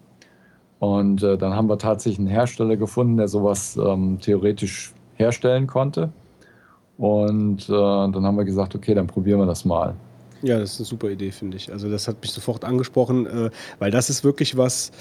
Und 0.80 1.24
äh, 1.24 1.38
dann 1.38 1.54
haben 1.54 1.68
wir 1.68 1.78
tatsächlich 1.78 2.20
einen 2.20 2.28
Hersteller 2.28 2.78
gefunden, 2.78 3.18
der 3.18 3.28
sowas 3.28 3.78
ähm, 3.78 4.20
theoretisch 4.22 4.94
herstellen 5.16 5.68
konnte. 5.68 6.12
Und 6.98 7.70
äh, 7.70 7.72
dann 7.72 8.26
haben 8.26 8.38
wir 8.38 8.46
gesagt, 8.46 8.76
okay, 8.76 8.94
dann 8.94 9.08
probieren 9.08 9.40
wir 9.40 9.46
das 9.46 9.66
mal. 9.66 9.96
Ja, 10.42 10.58
das 10.60 10.74
ist 10.74 10.80
eine 10.80 10.86
super 10.86 11.10
Idee, 11.10 11.32
finde 11.32 11.58
ich. 11.58 11.72
Also 11.72 11.90
das 11.90 12.08
hat 12.08 12.22
mich 12.22 12.32
sofort 12.32 12.64
angesprochen, 12.64 13.26
äh, 13.26 13.50
weil 13.78 13.92
das 13.92 14.10
ist 14.10 14.24
wirklich 14.24 14.58
was, 14.58 14.92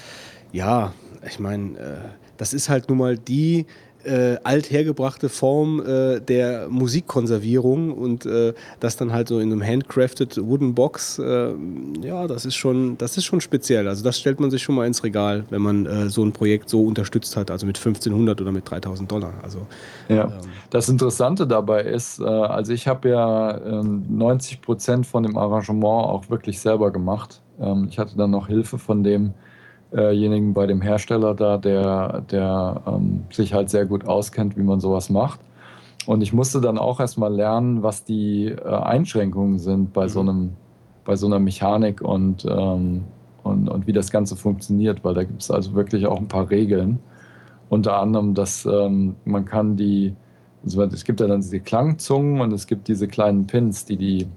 ja, 0.51 0.93
ich 1.27 1.39
meine, 1.39 1.77
äh, 1.77 1.97
das 2.37 2.53
ist 2.53 2.69
halt 2.69 2.89
nun 2.89 2.97
mal 2.97 3.17
die 3.17 3.65
äh, 4.03 4.37
althergebrachte 4.43 5.29
Form 5.29 5.81
äh, 5.85 6.19
der 6.19 6.67
Musikkonservierung 6.69 7.91
und 7.91 8.25
äh, 8.25 8.53
das 8.79 8.97
dann 8.97 9.11
halt 9.11 9.27
so 9.27 9.39
in 9.39 9.51
einem 9.51 9.63
handcrafted 9.63 10.37
Wooden 10.37 10.73
Box, 10.73 11.19
äh, 11.19 11.53
ja, 12.01 12.27
das 12.27 12.45
ist 12.45 12.55
schon, 12.55 12.97
das 12.97 13.17
ist 13.17 13.25
schon 13.25 13.41
speziell. 13.41 13.87
Also 13.87 14.03
das 14.03 14.19
stellt 14.19 14.39
man 14.39 14.51
sich 14.51 14.63
schon 14.63 14.75
mal 14.75 14.87
ins 14.87 15.03
Regal, 15.03 15.45
wenn 15.49 15.61
man 15.61 15.85
äh, 15.85 16.09
so 16.09 16.23
ein 16.23 16.31
Projekt 16.31 16.69
so 16.69 16.83
unterstützt 16.83 17.35
hat, 17.35 17.51
also 17.51 17.65
mit 17.65 17.77
1500 17.77 18.39
oder 18.41 18.51
mit 18.51 18.69
3000 18.69 19.11
Dollar. 19.11 19.33
Also 19.43 19.67
ja, 20.07 20.25
ähm, 20.25 20.49
das 20.69 20.89
Interessante 20.89 21.45
dabei 21.45 21.83
ist, 21.83 22.19
äh, 22.19 22.23
also 22.23 22.73
ich 22.73 22.87
habe 22.87 23.09
ja 23.09 23.81
90 23.83 24.53
ähm, 24.53 24.61
Prozent 24.61 25.07
von 25.07 25.23
dem 25.23 25.37
Arrangement 25.37 26.05
auch 26.05 26.29
wirklich 26.29 26.59
selber 26.59 26.91
gemacht. 26.91 27.41
Ähm, 27.59 27.87
ich 27.89 27.99
hatte 27.99 28.15
dann 28.17 28.31
noch 28.31 28.47
Hilfe 28.47 28.77
von 28.77 29.03
dem 29.03 29.33
demjenigen 29.91 30.53
bei 30.53 30.67
dem 30.67 30.81
Hersteller 30.81 31.33
da, 31.33 31.57
der, 31.57 32.21
der 32.29 32.81
ähm, 32.87 33.23
sich 33.31 33.53
halt 33.53 33.69
sehr 33.69 33.85
gut 33.85 34.07
auskennt, 34.07 34.57
wie 34.57 34.63
man 34.63 34.79
sowas 34.79 35.09
macht. 35.09 35.39
Und 36.05 36.21
ich 36.21 36.33
musste 36.33 36.61
dann 36.61 36.77
auch 36.77 36.99
erstmal 36.99 37.33
lernen, 37.33 37.83
was 37.83 38.03
die 38.03 38.45
äh, 38.47 38.63
Einschränkungen 38.63 39.59
sind 39.59 39.93
bei, 39.93 40.07
so 40.07 40.21
einem, 40.21 40.51
bei 41.05 41.15
so 41.15 41.27
einer 41.27 41.39
Mechanik 41.39 42.01
und, 42.01 42.45
ähm, 42.45 43.03
und, 43.43 43.69
und 43.69 43.87
wie 43.87 43.93
das 43.93 44.11
Ganze 44.11 44.35
funktioniert, 44.35 45.03
weil 45.03 45.13
da 45.13 45.23
gibt 45.23 45.41
es 45.41 45.51
also 45.51 45.73
wirklich 45.73 46.05
auch 46.07 46.17
ein 46.17 46.27
paar 46.27 46.49
Regeln. 46.49 46.99
Unter 47.69 47.97
anderem, 47.99 48.33
dass 48.33 48.65
ähm, 48.65 49.15
man 49.25 49.45
kann 49.45 49.75
die, 49.75 50.15
also 50.63 50.81
es 50.83 51.03
gibt 51.03 51.19
ja 51.19 51.27
dann 51.27 51.41
diese 51.41 51.59
Klangzungen 51.59 52.41
und 52.41 52.53
es 52.53 52.65
gibt 52.65 52.87
diese 52.87 53.07
kleinen 53.07 53.45
Pins, 53.45 53.85
die 53.85 53.97
die, 53.97 54.27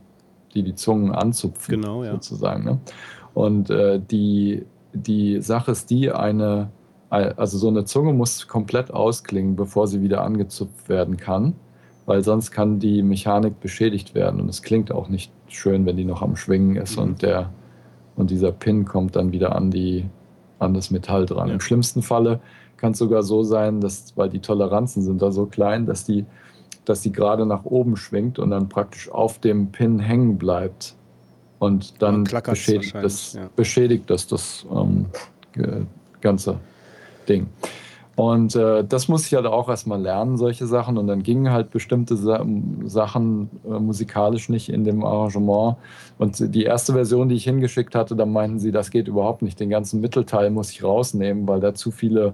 die, 0.55 0.63
die 0.63 0.75
Zungen 0.75 1.13
anzupfen, 1.13 1.81
Genau, 1.81 2.05
ja. 2.05 2.13
sozusagen. 2.13 2.65
Ne? 2.65 2.79
Und 3.33 3.71
äh, 3.71 3.99
die, 3.99 4.67
die 4.93 5.41
Sache 5.41 5.73
ist 5.73 5.91
die, 5.91 6.11
eine, 6.11 6.71
also 7.11 7.59
so 7.59 7.69
eine 7.69 7.85
Zunge 7.85 8.12
muss 8.12 8.49
komplett 8.49 8.93
ausklingen, 8.93 9.57
bevor 9.57 9.87
sie 9.87 10.03
wieder 10.03 10.23
angezupft 10.23 10.89
werden 10.89 11.17
kann, 11.17 11.55
weil 12.07 12.23
sonst 12.25 12.51
kann 12.51 12.79
die 12.79 13.03
Mechanik 13.03 13.61
beschädigt 13.61 14.15
werden 14.15 14.41
und 14.41 14.49
es 14.49 14.62
klingt 14.62 14.91
auch 14.93 15.09
nicht 15.09 15.33
schön, 15.49 15.87
wenn 15.87 15.97
die 15.97 16.05
noch 16.05 16.23
am 16.23 16.37
Schwingen 16.37 16.77
ist 16.77 16.97
Mhm. 16.97 17.03
und 17.03 17.23
der 17.23 17.51
und 18.17 18.31
dieser 18.31 18.53
Pin 18.53 18.85
kommt 18.85 19.17
dann 19.17 19.33
wieder 19.33 19.55
an 19.57 19.71
die 19.71 20.05
an 20.59 20.75
das 20.75 20.91
Metall 20.91 21.27
dran. 21.27 21.49
Ja. 21.49 21.55
Im 21.55 21.61
schlimmsten 21.61 22.03
Falle 22.03 22.41
kann 22.77 22.93
es 22.93 22.99
sogar 22.99 23.23
so 23.23 23.43
sein, 23.43 23.81
dass 23.81 24.17
weil 24.17 24.29
die 24.29 24.41
Toleranzen 24.41 25.03
sind 25.03 25.23
da 25.23 25.31
so 25.33 25.47
klein, 25.47 25.87
dass 25.87 26.05
die 26.05 26.27
dass 26.85 27.01
die 27.01 27.12
gerade 27.12 27.47
nach 27.47 27.65
oben 27.65 27.97
schwingt 27.97 28.39
und 28.39 28.51
dann 28.51 28.69
praktisch 28.69 29.11
auf 29.11 29.39
dem 29.39 29.71
Pin 29.71 29.99
hängen 30.01 30.37
bleibt 30.39 30.97
und 31.62 32.02
dann 32.02 32.24
beschädigt 32.24 32.92
das, 33.00 33.34
ja. 33.34 33.49
beschädigt 33.55 34.10
das 34.10 34.26
das 34.26 34.66
ähm, 34.74 35.07
ganze 36.20 36.58
Ding. 37.28 37.47
Und 38.16 38.57
äh, 38.57 38.82
das 38.82 39.07
muss 39.07 39.26
ich 39.26 39.34
halt 39.34 39.47
auch 39.47 39.68
erstmal 39.68 40.00
lernen, 40.00 40.36
solche 40.36 40.66
Sachen. 40.66 40.99
Und 40.99 41.07
dann 41.07 41.23
gingen 41.23 41.52
halt 41.52 41.70
bestimmte 41.70 42.16
Sa 42.16 42.44
Sachen 42.84 43.49
äh, 43.65 43.78
musikalisch 43.78 44.49
nicht 44.49 44.70
in 44.70 44.82
dem 44.82 45.05
Arrangement. 45.05 45.76
Und 46.18 46.52
die 46.52 46.65
erste 46.65 46.94
Version, 46.94 47.28
die 47.28 47.36
ich 47.36 47.44
hingeschickt 47.44 47.94
hatte, 47.94 48.16
da 48.16 48.26
meinten 48.26 48.58
sie, 48.58 48.73
das 48.73 48.91
geht 48.91 49.07
überhaupt 49.07 49.42
nicht. 49.42 49.60
Den 49.60 49.70
ganzen 49.70 50.00
Mittelteil 50.00 50.50
muss 50.50 50.73
ich 50.73 50.82
rausnehmen, 50.82 51.47
weil 51.47 51.60
da 51.60 51.74
zu 51.74 51.92
viele, 51.92 52.32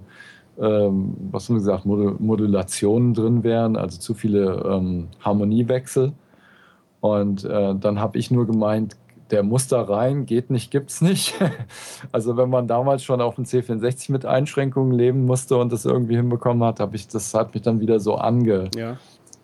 ähm, 0.59 1.13
was 1.29 1.47
haben 1.47 1.57
wir 1.57 1.59
gesagt, 1.59 1.85
Modu 1.85 2.15
Modulationen 2.17 3.13
drin 3.13 3.43
wären, 3.43 3.75
also 3.75 3.99
zu 3.99 4.15
viele 4.15 4.63
ähm, 4.67 5.09
Harmoniewechsel. 5.19 6.13
Und 6.99 7.45
äh, 7.45 7.75
dann 7.75 7.99
habe 7.99 8.17
ich 8.17 8.31
nur 8.31 8.47
gemeint, 8.47 8.97
der 9.31 9.43
muss 9.43 9.67
da 9.67 9.81
rein, 9.81 10.25
geht 10.25 10.49
nicht, 10.49 10.71
gibt's 10.71 11.01
nicht. 11.01 11.35
Also 12.11 12.37
wenn 12.37 12.49
man 12.49 12.67
damals 12.67 13.03
schon 13.03 13.21
auf 13.21 13.35
dem 13.35 13.43
C64 13.45 14.11
mit 14.11 14.25
Einschränkungen 14.25 14.93
leben 14.93 15.25
musste 15.25 15.57
und 15.57 15.71
das 15.71 15.85
irgendwie 15.85 16.15
hinbekommen 16.15 16.63
hat, 16.63 16.79
habe 16.79 16.95
ich 16.95 17.07
das 17.07 17.33
hat 17.33 17.53
mich 17.53 17.61
dann 17.63 17.79
wieder 17.79 17.99
so 17.99 18.15
ange, 18.15 18.69
Ja. 18.75 18.97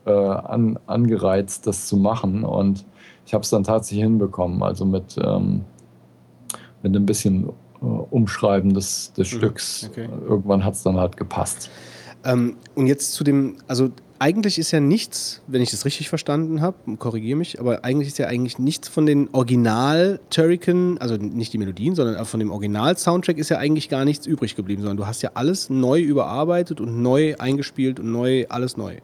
äh, 0.06 0.12
an, 0.12 0.80
angereizt, 0.88 1.68
das 1.68 1.86
zu 1.88 1.98
machen. 1.98 2.44
Und 2.44 2.86
ich 3.26 3.34
habe 3.34 3.44
es 3.44 3.50
dann 3.50 3.64
tatsächlich 3.64 4.04
hinbekommen. 4.04 4.64
Also 4.64 4.86
mit, 4.86 5.18
ähm, 5.24 5.66
mit 6.82 6.96
ein 6.96 7.06
bisschen 7.06 7.50
äh, 7.82 7.86
Umschreiben 7.86 8.74
des, 8.74 9.14
des 9.14 9.32
Mhm, 9.34 9.38
Stücks. 9.38 9.90
okay. 9.92 10.08
Irgendwann 10.28 10.64
hat 10.64 10.74
es 10.76 10.84
dann 10.84 10.98
halt 10.98 11.18
gepasst. 11.18 11.70
Ähm, 12.24 12.58
und 12.76 12.88
jetzt 12.88 13.14
zu 13.14 13.24
dem, 13.24 13.58
also 13.68 13.90
eigentlich 14.20 14.58
ist 14.58 14.72
ja 14.72 14.80
nichts, 14.80 15.42
wenn 15.48 15.62
ich 15.62 15.72
das 15.72 15.86
richtig 15.86 16.10
verstanden 16.10 16.62
habe, 16.62 16.98
korrigiere 16.98 17.38
mich, 17.38 17.60
aber 17.60 17.84
eigentlich 17.84 18.08
ist 18.08 18.18
ja 18.18 18.28
eigentlich 18.28 18.60
nichts 18.60 18.88
von 18.88 19.06
den 19.06 19.30
Original 19.34 20.20
Turrican, 20.30 20.98
also 21.00 21.18
nicht 21.18 21.54
die 21.54 21.58
Melodien, 21.58 21.96
sondern 21.96 22.24
von 22.26 22.40
dem 22.40 22.52
Original-Soundtrack 22.52 23.38
ist 23.38 23.50
ja 23.50 23.58
eigentlich 23.58 23.90
gar 23.90 24.06
nichts 24.06 24.26
übrig 24.26 24.56
geblieben, 24.56 24.82
sondern 24.82 24.98
du 24.98 25.08
hast 25.08 25.22
ja 25.22 25.32
alles 25.34 25.70
neu 25.70 26.00
überarbeitet 26.00 26.80
und 26.80 27.02
neu 27.02 27.36
eingespielt 27.38 28.00
und 28.00 28.12
neu, 28.12 28.46
alles 28.50 28.78
neu. 28.78 28.98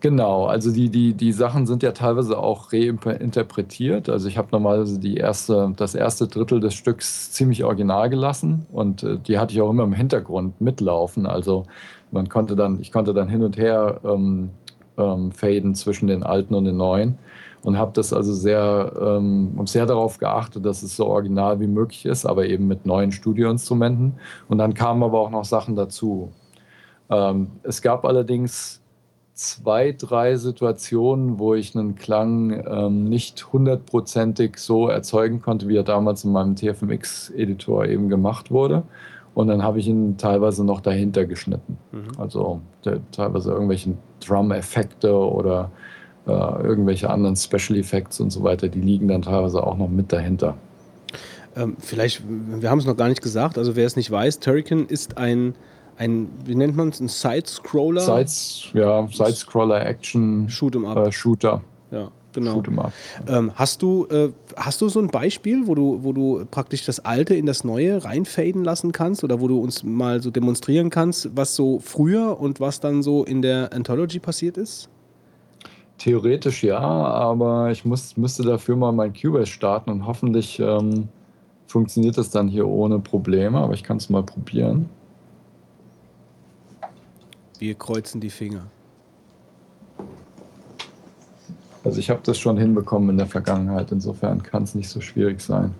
Genau, 0.00 0.46
also 0.46 0.72
die, 0.72 0.88
die, 0.88 1.12
die 1.12 1.32
Sachen 1.32 1.66
sind 1.66 1.82
ja 1.82 1.92
teilweise 1.92 2.38
auch 2.38 2.72
reinterpretiert. 2.72 4.08
Also 4.08 4.28
ich 4.28 4.38
habe 4.38 4.48
normalerweise 4.50 4.98
die 4.98 5.16
erste, 5.16 5.74
das 5.76 5.94
erste 5.94 6.26
Drittel 6.26 6.58
des 6.58 6.72
Stücks 6.72 7.32
ziemlich 7.32 7.64
original 7.64 8.08
gelassen 8.08 8.64
und 8.72 9.02
äh, 9.02 9.18
die 9.18 9.38
hatte 9.38 9.52
ich 9.52 9.60
auch 9.60 9.68
immer 9.68 9.84
im 9.84 9.92
Hintergrund 9.92 10.58
mitlaufen. 10.58 11.26
Also 11.26 11.66
man 12.10 12.28
konnte 12.28 12.56
dann, 12.56 12.80
ich 12.80 12.92
konnte 12.92 13.14
dann 13.14 13.28
hin 13.28 13.42
und 13.42 13.56
her 13.56 14.00
ähm, 14.04 14.50
ähm, 14.96 15.32
faden 15.32 15.74
zwischen 15.74 16.06
den 16.06 16.22
alten 16.22 16.54
und 16.54 16.64
den 16.64 16.76
neuen 16.76 17.18
und 17.62 17.78
habe 17.78 17.92
das 17.94 18.12
also 18.12 18.32
sehr, 18.32 18.92
ähm, 19.00 19.58
sehr 19.66 19.86
darauf 19.86 20.18
geachtet, 20.18 20.64
dass 20.64 20.82
es 20.82 20.96
so 20.96 21.06
original 21.06 21.60
wie 21.60 21.66
möglich 21.66 22.06
ist, 22.06 22.26
aber 22.26 22.46
eben 22.46 22.66
mit 22.66 22.86
neuen 22.86 23.12
Studioinstrumenten. 23.12 24.14
Und 24.48 24.58
dann 24.58 24.74
kamen 24.74 25.02
aber 25.02 25.20
auch 25.20 25.30
noch 25.30 25.44
Sachen 25.44 25.76
dazu. 25.76 26.32
Ähm, 27.10 27.48
es 27.62 27.82
gab 27.82 28.04
allerdings 28.04 28.80
zwei, 29.34 29.92
drei 29.92 30.36
Situationen, 30.36 31.38
wo 31.38 31.54
ich 31.54 31.74
einen 31.74 31.96
Klang 31.96 32.64
ähm, 32.66 33.04
nicht 33.04 33.52
hundertprozentig 33.52 34.58
so 34.58 34.88
erzeugen 34.88 35.40
konnte, 35.40 35.68
wie 35.68 35.76
er 35.76 35.82
damals 35.82 36.24
in 36.24 36.32
meinem 36.32 36.56
TFMX-Editor 36.56 37.86
eben 37.86 38.08
gemacht 38.08 38.50
wurde. 38.50 38.82
Und 39.34 39.46
dann 39.48 39.62
habe 39.62 39.78
ich 39.78 39.86
ihn 39.88 40.16
teilweise 40.18 40.64
noch 40.64 40.80
dahinter 40.80 41.24
geschnitten. 41.24 41.78
Mhm. 41.92 42.08
Also 42.18 42.60
te- 42.82 43.00
teilweise 43.12 43.52
irgendwelche 43.52 43.94
Drum-Effekte 44.26 45.14
oder 45.16 45.70
äh, 46.26 46.30
irgendwelche 46.32 47.08
anderen 47.08 47.36
Special 47.36 47.78
Effects 47.78 48.20
und 48.20 48.30
so 48.30 48.42
weiter, 48.42 48.68
die 48.68 48.80
liegen 48.80 49.08
dann 49.08 49.22
teilweise 49.22 49.62
auch 49.64 49.76
noch 49.76 49.88
mit 49.88 50.12
dahinter. 50.12 50.56
Ähm, 51.56 51.76
vielleicht, 51.78 52.22
wir 52.28 52.70
haben 52.70 52.78
es 52.78 52.86
noch 52.86 52.96
gar 52.96 53.08
nicht 53.08 53.22
gesagt, 53.22 53.56
also 53.58 53.74
wer 53.76 53.86
es 53.86 53.96
nicht 53.96 54.10
weiß, 54.10 54.38
Turrican 54.40 54.86
ist 54.86 55.16
ein, 55.18 55.54
ein 55.96 56.28
wie 56.44 56.54
nennt 56.54 56.76
man 56.76 56.88
es, 56.90 57.00
ein 57.00 57.08
Side-Scroller? 57.08 58.00
Sides, 58.00 58.68
ja, 58.74 59.06
Side-Scroller 59.08 59.84
Action 59.86 60.48
Shoot'em 60.48 60.86
up. 60.88 61.06
äh, 61.06 61.12
Shooter. 61.12 61.62
ja, 61.90 62.08
genau. 62.44 62.92
Ähm, 63.26 63.52
hast, 63.54 63.82
du, 63.82 64.06
äh, 64.06 64.30
hast 64.56 64.80
du 64.80 64.88
so 64.88 65.00
ein 65.00 65.08
Beispiel, 65.08 65.66
wo 65.66 65.74
du, 65.74 66.02
wo 66.02 66.12
du 66.12 66.44
praktisch 66.50 66.84
das 66.84 67.00
Alte 67.00 67.34
in 67.34 67.46
das 67.46 67.64
Neue 67.64 68.04
reinfaden 68.04 68.64
lassen 68.64 68.92
kannst 68.92 69.24
oder 69.24 69.40
wo 69.40 69.48
du 69.48 69.60
uns 69.60 69.82
mal 69.82 70.22
so 70.22 70.30
demonstrieren 70.30 70.90
kannst, 70.90 71.36
was 71.36 71.54
so 71.54 71.78
früher 71.78 72.40
und 72.40 72.60
was 72.60 72.80
dann 72.80 73.02
so 73.02 73.24
in 73.24 73.42
der 73.42 73.72
Anthology 73.72 74.18
passiert 74.18 74.56
ist? 74.56 74.88
Theoretisch 75.98 76.62
ja, 76.64 76.78
aber 76.78 77.70
ich 77.70 77.84
muss, 77.84 78.16
müsste 78.16 78.42
dafür 78.42 78.76
mal 78.76 78.92
mein 78.92 79.12
Cubase 79.12 79.46
starten 79.46 79.90
und 79.90 80.06
hoffentlich 80.06 80.58
ähm, 80.58 81.08
funktioniert 81.66 82.16
das 82.16 82.30
dann 82.30 82.48
hier 82.48 82.66
ohne 82.66 82.98
Probleme, 82.98 83.58
aber 83.58 83.74
ich 83.74 83.82
kann 83.82 83.98
es 83.98 84.08
mal 84.08 84.22
probieren. 84.22 84.88
Wir 87.58 87.74
kreuzen 87.74 88.20
die 88.20 88.30
Finger. 88.30 88.66
Also 91.82 91.98
ich 91.98 92.10
habe 92.10 92.20
das 92.22 92.38
schon 92.38 92.58
hinbekommen 92.58 93.10
in 93.10 93.16
der 93.16 93.26
Vergangenheit, 93.26 93.90
insofern 93.90 94.42
kann 94.42 94.64
es 94.64 94.74
nicht 94.74 94.88
so 94.88 95.00
schwierig 95.00 95.40
sein. 95.40 95.74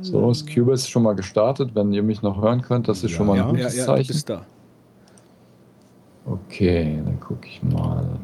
So, 0.00 0.28
das 0.28 0.44
Cubase 0.46 0.84
ist 0.84 0.88
schon 0.90 1.02
mal 1.02 1.14
gestartet. 1.14 1.74
Wenn 1.74 1.92
ihr 1.92 2.02
mich 2.02 2.22
noch 2.22 2.40
hören 2.40 2.62
könnt, 2.62 2.88
das 2.88 3.04
ist 3.04 3.10
schon 3.12 3.26
mal 3.26 3.34
ein 3.34 3.38
Ja, 3.38 3.44
ja, 3.44 3.50
gutes 3.50 3.76
ja, 3.76 3.84
Zeichen. 3.86 4.08
bist 4.08 4.28
da. 4.30 4.46
Okay, 6.24 7.02
dann 7.04 7.20
gucke 7.20 7.46
ich 7.46 7.62
mal. 7.62 8.18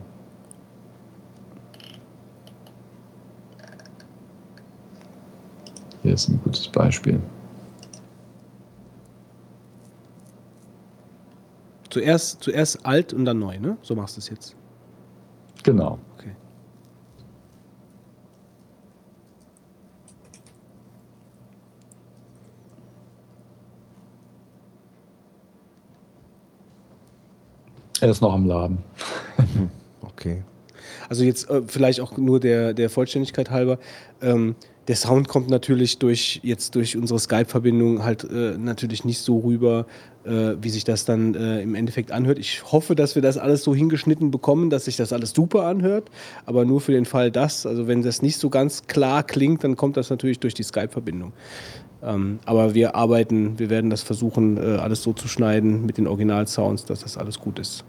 Hier 6.03 6.15
ist 6.15 6.29
ein 6.29 6.41
gutes 6.43 6.67
Beispiel. 6.69 7.21
Zuerst, 11.91 12.43
zuerst 12.43 12.87
alt 12.87 13.13
und 13.13 13.25
dann 13.25 13.39
neu, 13.41 13.59
ne? 13.59 13.77
So 13.83 13.95
machst 13.95 14.17
du 14.17 14.21
es 14.21 14.31
jetzt. 14.31 14.57
Genau. 15.65 15.99
Okay. 16.17 16.31
Er 28.01 28.09
ist 28.09 28.21
noch 28.23 28.35
im 28.35 28.47
Laden. 28.47 28.79
Okay. 30.03 30.43
Also 31.09 31.25
jetzt 31.25 31.49
äh, 31.49 31.63
vielleicht 31.67 32.01
auch 32.01 32.19
nur 32.19 32.41
der, 32.41 32.75
der 32.75 32.91
Vollständigkeit 32.91 33.51
halber. 33.51 33.79
Ähm, 34.21 34.55
der 34.87 34.97
Sound 34.97 35.29
kommt 35.29 35.49
natürlich 35.49 35.99
durch 35.99 36.41
jetzt 36.43 36.75
durch 36.75 36.97
unsere 36.97 37.19
Skype-Verbindung 37.19 38.05
halt 38.05 38.25
äh, 38.25 38.59
natürlich 38.59 39.05
nicht 39.05 39.21
so 39.21 39.39
rüber, 39.39 39.87
äh, 40.25 40.55
wie 40.61 40.69
sich 40.69 40.85
das 40.85 41.05
dann 41.05 41.35
äh, 41.35 41.63
im 41.63 41.75
Endeffekt 41.75 42.13
anhört. 42.13 42.39
Ich 42.39 42.63
hoffe, 42.73 42.95
dass 42.95 43.15
wir 43.15 43.23
das 43.23 43.39
alles 43.39 43.63
so 43.63 43.75
hingeschnitten 43.75 44.31
bekommen, 44.31 44.71
dass 44.71 44.85
sich 44.85 44.97
das 44.97 45.13
alles 45.13 45.33
super 45.33 45.65
anhört. 45.65 46.11
Aber 46.47 46.65
nur 46.65 46.81
für 46.81 46.93
den 46.93 47.05
Fall 47.05 47.31
das, 47.31 47.67
also 47.67 47.87
wenn 47.87 48.03
das 48.03 48.23
nicht 48.23 48.39
so 48.39 48.51
ganz 48.51 48.87
klar 48.87 49.23
klingt, 49.23 49.65
dann 49.65 49.77
kommt 49.77 49.97
das 49.97 50.11
natürlich 50.11 50.39
durch 50.39 50.55
die 50.55 50.63
Skype-Verbindung. 50.63 51.33
Ähm, 52.03 52.39
aber 52.45 52.75
wir 52.75 52.95
arbeiten, 52.95 53.59
wir 53.59 53.71
werden 53.71 53.91
das 53.91 54.03
versuchen, 54.03 54.57
äh, 54.57 54.77
alles 54.77 55.03
so 55.03 55.13
zu 55.13 55.29
schneiden 55.29 55.85
mit 55.87 55.99
den 55.99 56.07
Original-Sounds, 56.07 56.85
dass 56.87 57.01
das 57.01 57.17
alles 57.17 57.39
gut 57.39 57.59
ist. 57.59 57.85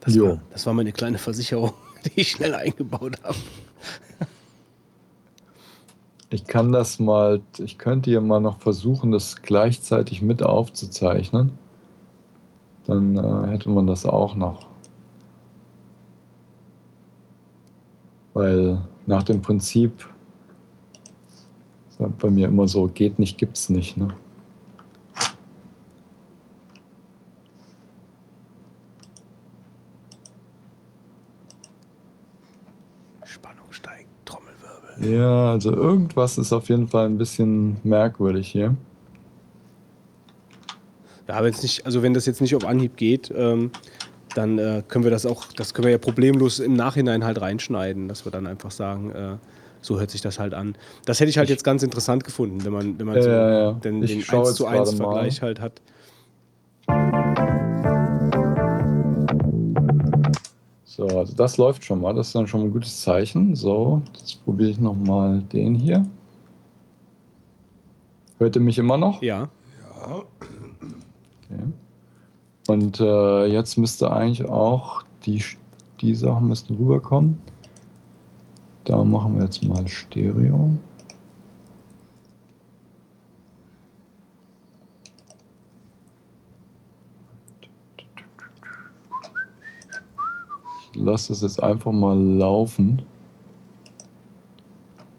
Das, 0.00 0.14
Jo. 0.14 0.28
war, 0.28 0.42
das 0.52 0.66
war 0.66 0.74
meine 0.74 0.92
kleine 0.92 1.18
Versicherung, 1.18 1.72
die 2.04 2.20
ich 2.20 2.30
schnell 2.30 2.54
eingebaut 2.54 3.16
habe. 3.22 3.36
Ich 6.36 6.44
kann 6.44 6.70
das 6.70 6.98
mal, 6.98 7.40
ich 7.56 7.78
könnte 7.78 8.10
hier 8.10 8.20
mal 8.20 8.40
noch 8.40 8.58
versuchen, 8.58 9.10
das 9.10 9.40
gleichzeitig 9.40 10.20
mit 10.20 10.42
aufzuzeichnen. 10.42 11.52
Dann 12.86 13.16
äh, 13.16 13.46
hätte 13.48 13.70
man 13.70 13.86
das 13.86 14.04
auch 14.04 14.34
noch. 14.34 14.66
Weil 18.34 18.82
nach 19.06 19.22
dem 19.22 19.40
Prinzip 19.40 20.06
halt 21.98 22.18
bei 22.18 22.28
mir 22.28 22.48
immer 22.48 22.68
so, 22.68 22.86
geht 22.86 23.18
nicht, 23.18 23.38
gibt's 23.38 23.70
nicht. 23.70 23.96
Ne? 23.96 24.08
Ja, 35.00 35.52
also 35.52 35.72
irgendwas 35.72 36.38
ist 36.38 36.52
auf 36.52 36.68
jeden 36.68 36.88
Fall 36.88 37.06
ein 37.06 37.18
bisschen 37.18 37.76
merkwürdig 37.84 38.48
hier. 38.48 38.74
Ja, 41.28 41.42
wenn 41.42 41.52
es 41.52 41.62
nicht, 41.62 41.84
also 41.84 42.02
wenn 42.02 42.14
das 42.14 42.26
jetzt 42.26 42.40
nicht 42.40 42.54
auf 42.54 42.64
Anhieb 42.64 42.96
geht, 42.96 43.32
ähm, 43.36 43.70
dann 44.34 44.58
äh, 44.58 44.82
können 44.86 45.04
wir 45.04 45.10
das 45.10 45.26
auch, 45.26 45.46
das 45.56 45.74
können 45.74 45.86
wir 45.86 45.92
ja 45.92 45.98
problemlos 45.98 46.60
im 46.60 46.74
Nachhinein 46.74 47.24
halt 47.24 47.40
reinschneiden, 47.40 48.08
dass 48.08 48.24
wir 48.24 48.32
dann 48.32 48.46
einfach 48.46 48.70
sagen, 48.70 49.10
äh, 49.10 49.36
so 49.80 49.98
hört 49.98 50.10
sich 50.10 50.20
das 50.20 50.38
halt 50.38 50.54
an. 50.54 50.76
Das 51.04 51.20
hätte 51.20 51.30
ich 51.30 51.38
halt 51.38 51.48
jetzt 51.48 51.64
ganz 51.64 51.82
interessant 51.82 52.24
gefunden, 52.24 52.64
wenn 52.64 52.72
man, 52.72 52.98
wenn 52.98 53.06
man 53.06 53.16
Ja, 53.16 53.22
so 53.22 53.28
ja, 53.30 53.50
ja. 53.50 53.72
den, 53.72 54.02
Ich 54.02 54.12
den 54.12 54.22
schau 54.22 54.40
1 54.40 54.48
jetzt 54.48 54.56
zu 54.56 54.66
1 54.66 54.76
gerade 54.76 55.02
mal. 55.02 55.12
Vergleich 55.12 55.42
halt 55.42 55.60
hat. 55.60 55.80
So, 60.96 61.06
also 61.08 61.34
das 61.34 61.58
läuft 61.58 61.84
schon 61.84 62.00
mal. 62.00 62.14
Das 62.14 62.28
ist 62.28 62.34
dann 62.34 62.46
schon 62.46 62.60
mal 62.60 62.66
ein 62.68 62.72
gutes 62.72 63.02
Zeichen. 63.02 63.54
So, 63.54 64.00
jetzt 64.14 64.42
probiere 64.44 64.70
ich 64.70 64.80
nochmal 64.80 65.42
den 65.42 65.74
hier. 65.74 66.06
Hört 68.38 68.56
ihr 68.56 68.62
mich 68.62 68.78
immer 68.78 68.96
noch? 68.96 69.20
Ja. 69.20 69.50
Okay. 70.06 71.60
Und 72.68 72.98
äh, 72.98 73.44
jetzt 73.44 73.76
müsste 73.76 74.10
eigentlich 74.10 74.48
auch 74.48 75.02
die, 75.26 75.44
die 76.00 76.14
Sachen 76.14 76.48
müssten 76.48 76.76
rüberkommen. 76.76 77.42
Da 78.84 79.04
machen 79.04 79.36
wir 79.36 79.44
jetzt 79.44 79.62
mal 79.64 79.86
Stereo. 79.86 80.70
Lasse 90.96 91.28
das 91.28 91.42
jetzt 91.42 91.62
einfach 91.62 91.92
mal 91.92 92.18
laufen. 92.18 93.02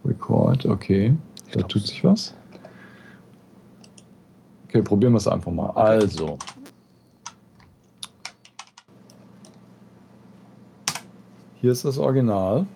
Record, 0.04 0.66
okay. 0.66 1.16
Da 1.52 1.62
tut 1.62 1.86
sich 1.88 2.04
was. 2.04 2.34
Okay, 4.66 4.82
probieren 4.82 5.14
wir 5.14 5.18
es 5.18 5.28
einfach 5.28 5.52
mal. 5.52 5.70
Also. 5.72 6.38
Hier 11.60 11.72
ist 11.72 11.86
das 11.86 11.98
Original. 11.98 12.68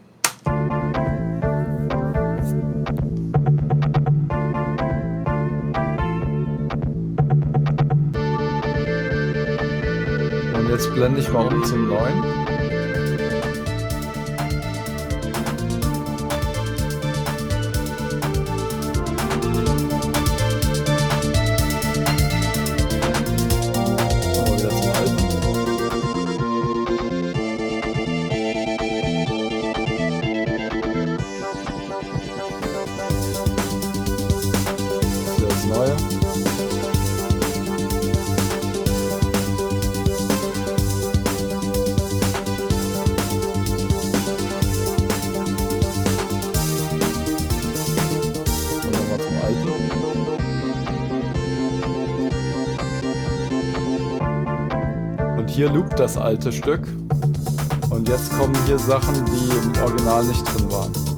Und 10.55 10.69
jetzt 10.69 10.93
blende 10.93 11.19
ich 11.19 11.31
mal 11.31 11.53
um 11.53 11.63
zum 11.63 11.87
neuen. 11.87 12.40
Neue. 35.71 35.95
Und 55.37 55.49
hier 55.49 55.69
loopt 55.69 55.99
das 55.99 56.17
alte 56.17 56.51
Stück. 56.51 56.81
Und 57.89 58.07
jetzt 58.07 58.31
kommen 58.37 58.55
hier 58.65 58.79
Sachen, 58.79 59.13
die 59.25 59.49
im 59.57 59.83
Original 59.83 60.23
nicht 60.23 60.43
drin 60.45 60.71
waren. 60.71 61.10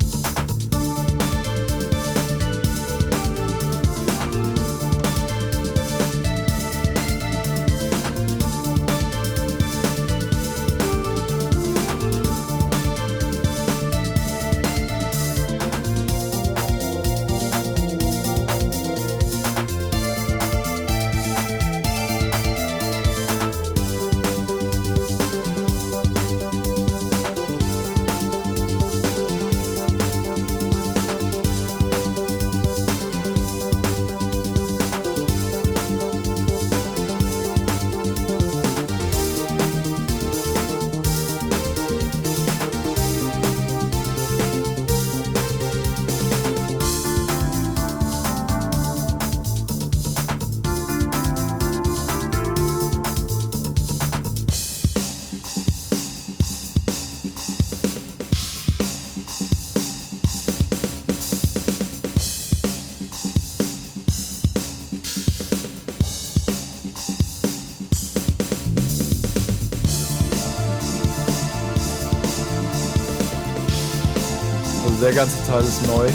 Teil 75.54 75.66
ist 75.66 75.86
neu. 75.86 76.08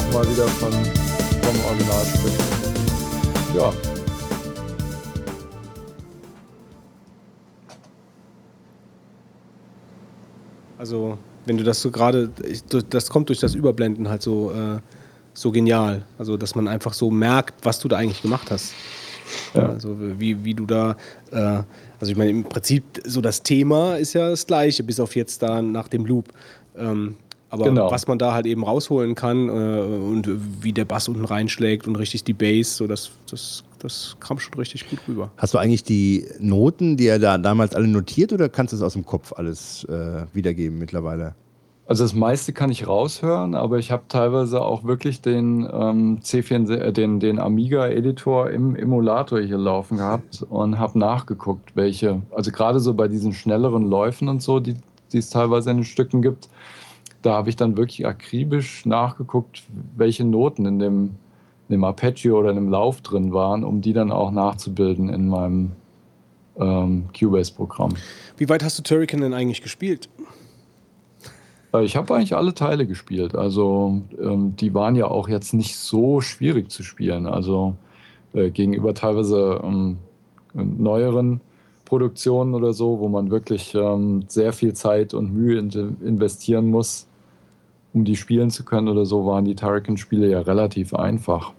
Nochmal 0.00 0.28
wieder 0.30 0.46
von, 0.46 0.72
vom 0.72 1.64
Originalstück. 1.66 2.32
Ja. 3.54 3.72
Also, 10.78 11.18
wenn 11.44 11.58
du 11.58 11.64
das 11.64 11.82
so 11.82 11.90
gerade, 11.90 12.30
das 12.88 13.10
kommt 13.10 13.28
durch 13.28 13.40
das 13.40 13.54
Überblenden 13.54 14.08
halt 14.08 14.22
so, 14.22 14.52
äh, 14.52 14.78
so 15.34 15.52
genial. 15.52 16.02
Also, 16.18 16.36
dass 16.36 16.54
man 16.54 16.68
einfach 16.68 16.94
so 16.94 17.10
merkt, 17.10 17.64
was 17.64 17.78
du 17.78 17.88
da 17.88 17.98
eigentlich 17.98 18.22
gemacht 18.22 18.50
hast. 18.50 18.72
Ja. 19.54 19.68
Also, 19.68 19.96
wie, 20.18 20.42
wie 20.44 20.54
du 20.54 20.64
da, 20.64 20.96
äh, 21.30 21.62
also 22.00 22.12
ich 22.12 22.16
meine, 22.16 22.30
im 22.30 22.44
Prinzip, 22.44 22.84
so 23.04 23.20
das 23.20 23.42
Thema 23.42 23.96
ist 23.96 24.14
ja 24.14 24.30
das 24.30 24.46
gleiche, 24.46 24.82
bis 24.82 24.98
auf 24.98 25.14
jetzt 25.14 25.42
da 25.42 25.60
nach 25.60 25.88
dem 25.88 26.06
Loop. 26.06 26.28
Ähm, 26.76 27.16
aber 27.50 27.64
Genau. 27.64 27.90
was 27.90 28.06
man 28.06 28.18
da 28.18 28.32
halt 28.32 28.46
eben 28.46 28.64
rausholen 28.64 29.14
kann 29.14 29.48
äh, 29.48 29.52
und 29.52 30.28
wie 30.62 30.72
der 30.72 30.84
Bass 30.84 31.08
unten 31.08 31.24
reinschlägt 31.24 31.86
und 31.86 31.96
richtig 31.96 32.24
die 32.24 32.32
Bass, 32.32 32.76
so 32.76 32.86
das, 32.86 33.10
das, 33.30 33.64
das 33.80 34.16
kam 34.20 34.38
schon 34.38 34.54
richtig 34.54 34.88
gut 34.88 35.00
rüber. 35.08 35.30
Hast 35.36 35.54
du 35.54 35.58
eigentlich 35.58 35.84
die 35.84 36.26
Noten, 36.38 36.96
die 36.96 37.06
er 37.08 37.18
da 37.18 37.38
damals 37.38 37.74
alle 37.74 37.88
notiert 37.88 38.32
oder 38.32 38.48
kannst 38.48 38.72
du 38.72 38.76
es 38.76 38.82
aus 38.82 38.94
dem 38.94 39.04
Kopf 39.04 39.32
alles 39.36 39.84
äh, 39.84 40.24
wiedergeben 40.32 40.78
mittlerweile? 40.78 41.34
Also 41.90 42.04
das 42.04 42.14
meiste 42.14 42.52
kann 42.52 42.70
ich 42.70 42.86
raushören, 42.86 43.56
aber 43.56 43.78
ich 43.78 43.90
habe 43.90 44.04
teilweise 44.06 44.62
auch 44.62 44.84
wirklich 44.84 45.22
den 45.22 45.68
ähm, 45.72 46.20
C4, 46.22 46.70
äh, 46.70 46.92
den, 46.92 47.18
den 47.18 47.40
Amiga-Editor 47.40 48.48
im 48.50 48.76
Emulator 48.76 49.40
hier 49.40 49.58
laufen 49.58 49.96
gehabt 49.96 50.46
und 50.48 50.78
habe 50.78 50.96
nachgeguckt, 50.96 51.74
welche, 51.74 52.22
also 52.30 52.52
gerade 52.52 52.78
so 52.78 52.94
bei 52.94 53.08
diesen 53.08 53.32
schnelleren 53.32 53.90
Läufen 53.90 54.28
und 54.28 54.40
so, 54.40 54.60
die, 54.60 54.76
die 55.12 55.18
es 55.18 55.30
teilweise 55.30 55.72
in 55.72 55.78
den 55.78 55.84
Stücken 55.84 56.22
gibt, 56.22 56.48
da 57.22 57.34
habe 57.34 57.50
ich 57.50 57.56
dann 57.56 57.76
wirklich 57.76 58.06
akribisch 58.06 58.86
nachgeguckt, 58.86 59.62
welche 59.96 60.24
Noten 60.24 60.66
in 60.66 60.78
dem, 60.78 61.02
in 61.68 61.72
dem 61.72 61.84
Arpeggio 61.84 62.38
oder 62.38 62.50
in 62.50 62.56
dem 62.56 62.68
Lauf 62.68 63.00
drin 63.00 63.32
waren, 63.32 63.64
um 63.64 63.80
die 63.80 63.92
dann 63.92 64.10
auch 64.10 64.30
nachzubilden 64.30 65.08
in 65.08 65.28
meinem 65.28 65.72
ähm, 66.56 67.04
Cubase-Programm. 67.18 67.94
Wie 68.36 68.48
weit 68.48 68.62
hast 68.62 68.78
du 68.78 68.82
Turrican 68.82 69.20
denn 69.20 69.34
eigentlich 69.34 69.62
gespielt? 69.62 70.08
Äh, 71.72 71.84
Ich 71.84 71.96
habe 71.96 72.14
eigentlich 72.14 72.34
alle 72.34 72.54
Teile 72.54 72.86
gespielt. 72.86 73.34
Also 73.34 74.02
ähm, 74.20 74.56
die 74.56 74.74
waren 74.74 74.96
ja 74.96 75.06
auch 75.06 75.28
jetzt 75.28 75.52
nicht 75.54 75.76
so 75.76 76.20
schwierig 76.20 76.70
zu 76.70 76.82
spielen. 76.82 77.26
Also 77.26 77.74
äh, 78.32 78.50
gegenüber 78.50 78.94
teilweise 78.94 79.60
ähm, 79.62 79.98
neueren 80.54 81.40
Produktionen 81.84 82.54
oder 82.54 82.72
so, 82.72 83.00
wo 83.00 83.08
man 83.08 83.30
wirklich 83.30 83.74
ähm, 83.74 84.24
sehr 84.28 84.52
viel 84.52 84.74
Zeit 84.74 85.12
und 85.12 85.34
Mühe 85.34 85.58
in 85.58 85.70
investieren 86.04 86.70
muss, 86.70 87.08
um 87.92 88.04
die 88.04 88.16
spielen 88.16 88.50
zu 88.50 88.64
können 88.64 88.88
oder 88.88 89.04
so, 89.04 89.26
waren 89.26 89.44
die 89.44 89.54
Turrican-Spiele 89.54 90.28
ja 90.28 90.40
relativ 90.40 90.94
einfach. 90.94 91.52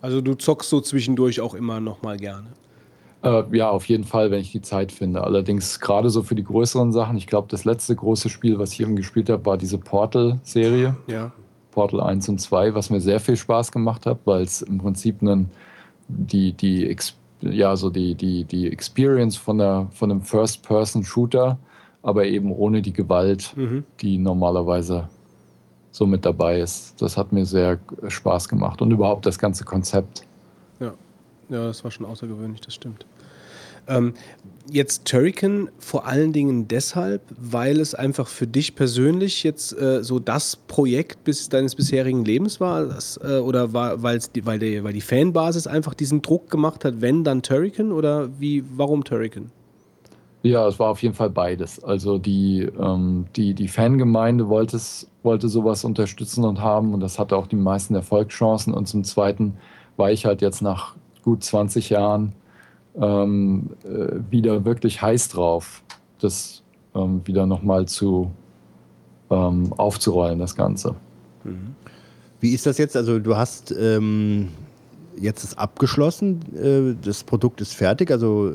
Also 0.00 0.20
du 0.20 0.34
zockst 0.34 0.68
so 0.68 0.80
zwischendurch 0.80 1.40
auch 1.40 1.54
immer 1.54 1.80
noch 1.80 2.02
mal 2.02 2.16
gerne. 2.16 2.48
Äh, 3.22 3.44
ja, 3.52 3.70
auf 3.70 3.86
jeden 3.86 4.04
Fall, 4.04 4.30
wenn 4.30 4.40
ich 4.40 4.52
die 4.52 4.60
Zeit 4.60 4.92
finde. 4.92 5.24
Allerdings 5.24 5.80
gerade 5.80 6.10
so 6.10 6.22
für 6.22 6.34
die 6.34 6.44
größeren 6.44 6.92
Sachen. 6.92 7.16
Ich 7.16 7.26
glaube, 7.26 7.48
das 7.50 7.64
letzte 7.64 7.96
große 7.96 8.28
Spiel, 8.28 8.58
was 8.58 8.72
ich 8.72 8.80
eben 8.80 8.96
gespielt 8.96 9.30
habe, 9.30 9.46
war 9.46 9.56
diese 9.56 9.78
Portal-Serie. 9.78 10.96
Ja. 11.06 11.32
Portal 11.70 12.00
1 12.00 12.28
und 12.28 12.40
2, 12.40 12.74
was 12.74 12.90
mir 12.90 13.00
sehr 13.00 13.18
viel 13.18 13.36
Spaß 13.36 13.72
gemacht 13.72 14.06
hat, 14.06 14.18
weil 14.26 14.42
es 14.42 14.62
im 14.62 14.78
Prinzip 14.78 15.22
einen, 15.22 15.50
die, 16.06 16.52
die, 16.52 16.94
ja, 17.40 17.74
so 17.74 17.90
die, 17.90 18.14
die, 18.14 18.44
die 18.44 18.70
Experience 18.70 19.36
von, 19.36 19.58
der, 19.58 19.88
von 19.92 20.10
einem 20.10 20.20
First-Person-Shooter, 20.20 21.58
aber 22.04 22.26
eben 22.26 22.52
ohne 22.52 22.82
die 22.82 22.92
Gewalt, 22.92 23.52
Mhm. 23.56 23.82
die 24.00 24.18
normalerweise 24.18 25.08
so 25.90 26.06
mit 26.06 26.24
dabei 26.24 26.60
ist. 26.60 27.00
Das 27.00 27.16
hat 27.16 27.32
mir 27.32 27.46
sehr 27.46 27.78
Spaß 28.06 28.48
gemacht 28.48 28.82
und 28.82 28.90
überhaupt 28.92 29.26
das 29.26 29.38
ganze 29.38 29.64
Konzept. 29.64 30.26
Ja, 30.80 30.92
ja, 31.48 31.66
das 31.66 31.82
war 31.82 31.90
schon 31.90 32.06
außergewöhnlich, 32.06 32.60
das 32.60 32.74
stimmt. 32.74 33.06
Ähm, 33.86 34.14
jetzt 34.70 35.04
Turrican 35.04 35.68
vor 35.78 36.06
allen 36.06 36.32
Dingen 36.32 36.68
deshalb, 36.68 37.22
weil 37.38 37.80
es 37.80 37.94
einfach 37.94 38.28
für 38.28 38.46
dich 38.46 38.74
persönlich 38.74 39.42
jetzt 39.42 39.78
äh, 39.78 40.02
so 40.02 40.18
das 40.18 40.56
Projekt 40.56 41.24
bis 41.24 41.48
deines 41.48 41.74
bisherigen 41.74 42.24
Lebens 42.24 42.60
war, 42.60 42.86
das, 42.86 43.18
äh, 43.22 43.38
oder 43.38 43.72
war, 43.72 43.96
die, 44.34 44.46
weil, 44.46 44.58
die, 44.58 44.82
weil 44.84 44.94
die 44.94 45.02
Fanbasis 45.02 45.66
einfach 45.66 45.94
diesen 45.94 46.22
Druck 46.22 46.50
gemacht 46.50 46.84
hat, 46.84 47.00
wenn 47.02 47.24
dann 47.24 47.42
Turrican 47.42 47.92
oder 47.92 48.28
wie, 48.40 48.64
warum 48.74 49.04
Turrican? 49.04 49.50
Ja, 50.44 50.68
es 50.68 50.78
war 50.78 50.90
auf 50.90 51.02
jeden 51.02 51.14
Fall 51.14 51.30
beides. 51.30 51.82
Also 51.82 52.18
die, 52.18 52.68
ähm, 52.78 53.24
die, 53.34 53.54
die 53.54 53.66
Fangemeinde 53.66 54.50
wollte, 54.50 54.76
es, 54.76 55.08
wollte 55.22 55.48
sowas 55.48 55.84
unterstützen 55.84 56.44
und 56.44 56.60
haben 56.60 56.92
und 56.92 57.00
das 57.00 57.18
hatte 57.18 57.34
auch 57.38 57.46
die 57.46 57.56
meisten 57.56 57.94
Erfolgschancen. 57.94 58.74
Und 58.74 58.86
zum 58.86 59.04
Zweiten 59.04 59.56
war 59.96 60.12
ich 60.12 60.26
halt 60.26 60.42
jetzt 60.42 60.60
nach 60.60 60.96
gut 61.22 61.42
20 61.42 61.88
Jahren 61.88 62.34
ähm, 62.94 63.70
äh, 63.84 64.16
wieder 64.30 64.66
wirklich 64.66 65.00
heiß 65.00 65.30
drauf, 65.30 65.82
das 66.20 66.62
ähm, 66.94 67.22
wieder 67.24 67.46
nochmal 67.46 67.86
zu 67.86 68.30
ähm, 69.30 69.72
aufzurollen, 69.78 70.38
das 70.38 70.54
Ganze. 70.54 70.94
Wie 72.40 72.50
ist 72.50 72.66
das 72.66 72.76
jetzt? 72.76 72.98
Also 72.98 73.18
du 73.18 73.34
hast 73.34 73.72
ähm, 73.72 74.50
jetzt 75.18 75.44
es 75.44 75.56
abgeschlossen, 75.56 76.40
äh, 76.56 76.94
das 77.04 77.24
Produkt 77.24 77.60
ist 77.60 77.74
fertig, 77.74 78.10
also 78.10 78.50
äh, 78.50 78.54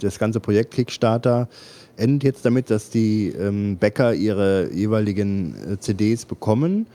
das 0.00 0.18
ganze 0.18 0.40
Projekt 0.40 0.72
Kickstarter 0.72 1.48
endet 1.96 2.24
jetzt 2.24 2.44
damit, 2.44 2.70
dass 2.70 2.90
die 2.90 3.28
ähm, 3.28 3.76
Bäcker 3.76 4.14
ihre 4.14 4.72
jeweiligen 4.72 5.54
äh, 5.72 5.78
CDs 5.78 6.24
bekommen. 6.24 6.86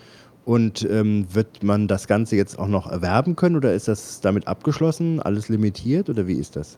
Und 0.45 0.85
ähm, 0.91 1.25
wird 1.31 1.63
man 1.63 1.87
das 1.87 2.05
Ganze 2.05 2.35
jetzt 2.35 2.59
auch 2.59 2.67
noch 2.67 2.91
erwerben 2.91 3.37
können 3.37 3.55
oder 3.55 3.73
ist 3.73 3.87
das 3.87 4.19
damit 4.19 4.45
abgeschlossen, 4.45 5.21
alles 5.21 5.47
limitiert 5.47 6.09
oder 6.09 6.27
wie 6.27 6.33
ist 6.33 6.57
das? 6.57 6.77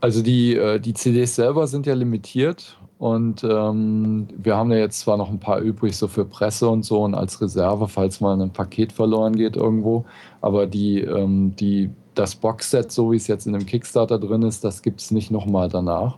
Also 0.00 0.22
die, 0.22 0.58
die 0.80 0.94
CDs 0.94 1.34
selber 1.34 1.66
sind 1.66 1.84
ja 1.84 1.92
limitiert 1.92 2.78
und 2.98 3.44
ähm, 3.44 4.26
wir 4.36 4.56
haben 4.56 4.70
ja 4.72 4.78
jetzt 4.78 5.00
zwar 5.00 5.16
noch 5.16 5.28
ein 5.28 5.38
paar 5.38 5.60
übrig, 5.60 5.96
so 5.96 6.08
für 6.08 6.24
Presse 6.24 6.68
und 6.68 6.84
so 6.84 7.02
und 7.02 7.14
als 7.14 7.40
Reserve, 7.40 7.88
falls 7.88 8.20
mal 8.20 8.40
ein 8.40 8.52
Paket 8.52 8.92
verloren 8.92 9.36
geht 9.36 9.56
irgendwo, 9.56 10.04
aber 10.40 10.66
die, 10.66 11.00
ähm, 11.00 11.54
die, 11.56 11.90
das 12.14 12.34
Boxset, 12.34 12.90
so 12.90 13.12
wie 13.12 13.16
es 13.16 13.26
jetzt 13.26 13.46
in 13.46 13.52
dem 13.52 13.66
Kickstarter 13.66 14.18
drin 14.18 14.42
ist, 14.42 14.64
das 14.64 14.80
gibt 14.80 15.00
es 15.00 15.10
nicht 15.10 15.30
nochmal 15.30 15.68
danach. 15.68 16.16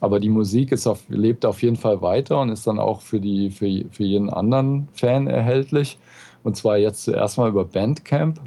Aber 0.00 0.20
die 0.20 0.28
Musik 0.28 0.70
ist 0.70 0.86
auf, 0.86 1.02
lebt 1.08 1.46
auf 1.46 1.62
jeden 1.62 1.76
Fall 1.76 2.02
weiter 2.02 2.40
und 2.40 2.50
ist 2.50 2.66
dann 2.66 2.78
auch 2.78 3.00
für, 3.00 3.20
die, 3.20 3.50
für, 3.50 3.84
für 3.90 4.04
jeden 4.04 4.30
anderen 4.30 4.88
Fan 4.92 5.26
erhältlich. 5.26 5.98
Und 6.42 6.56
zwar 6.56 6.76
jetzt 6.76 7.04
zuerst 7.04 7.38
mal 7.38 7.48
über 7.48 7.64
Bandcamp. 7.64 8.38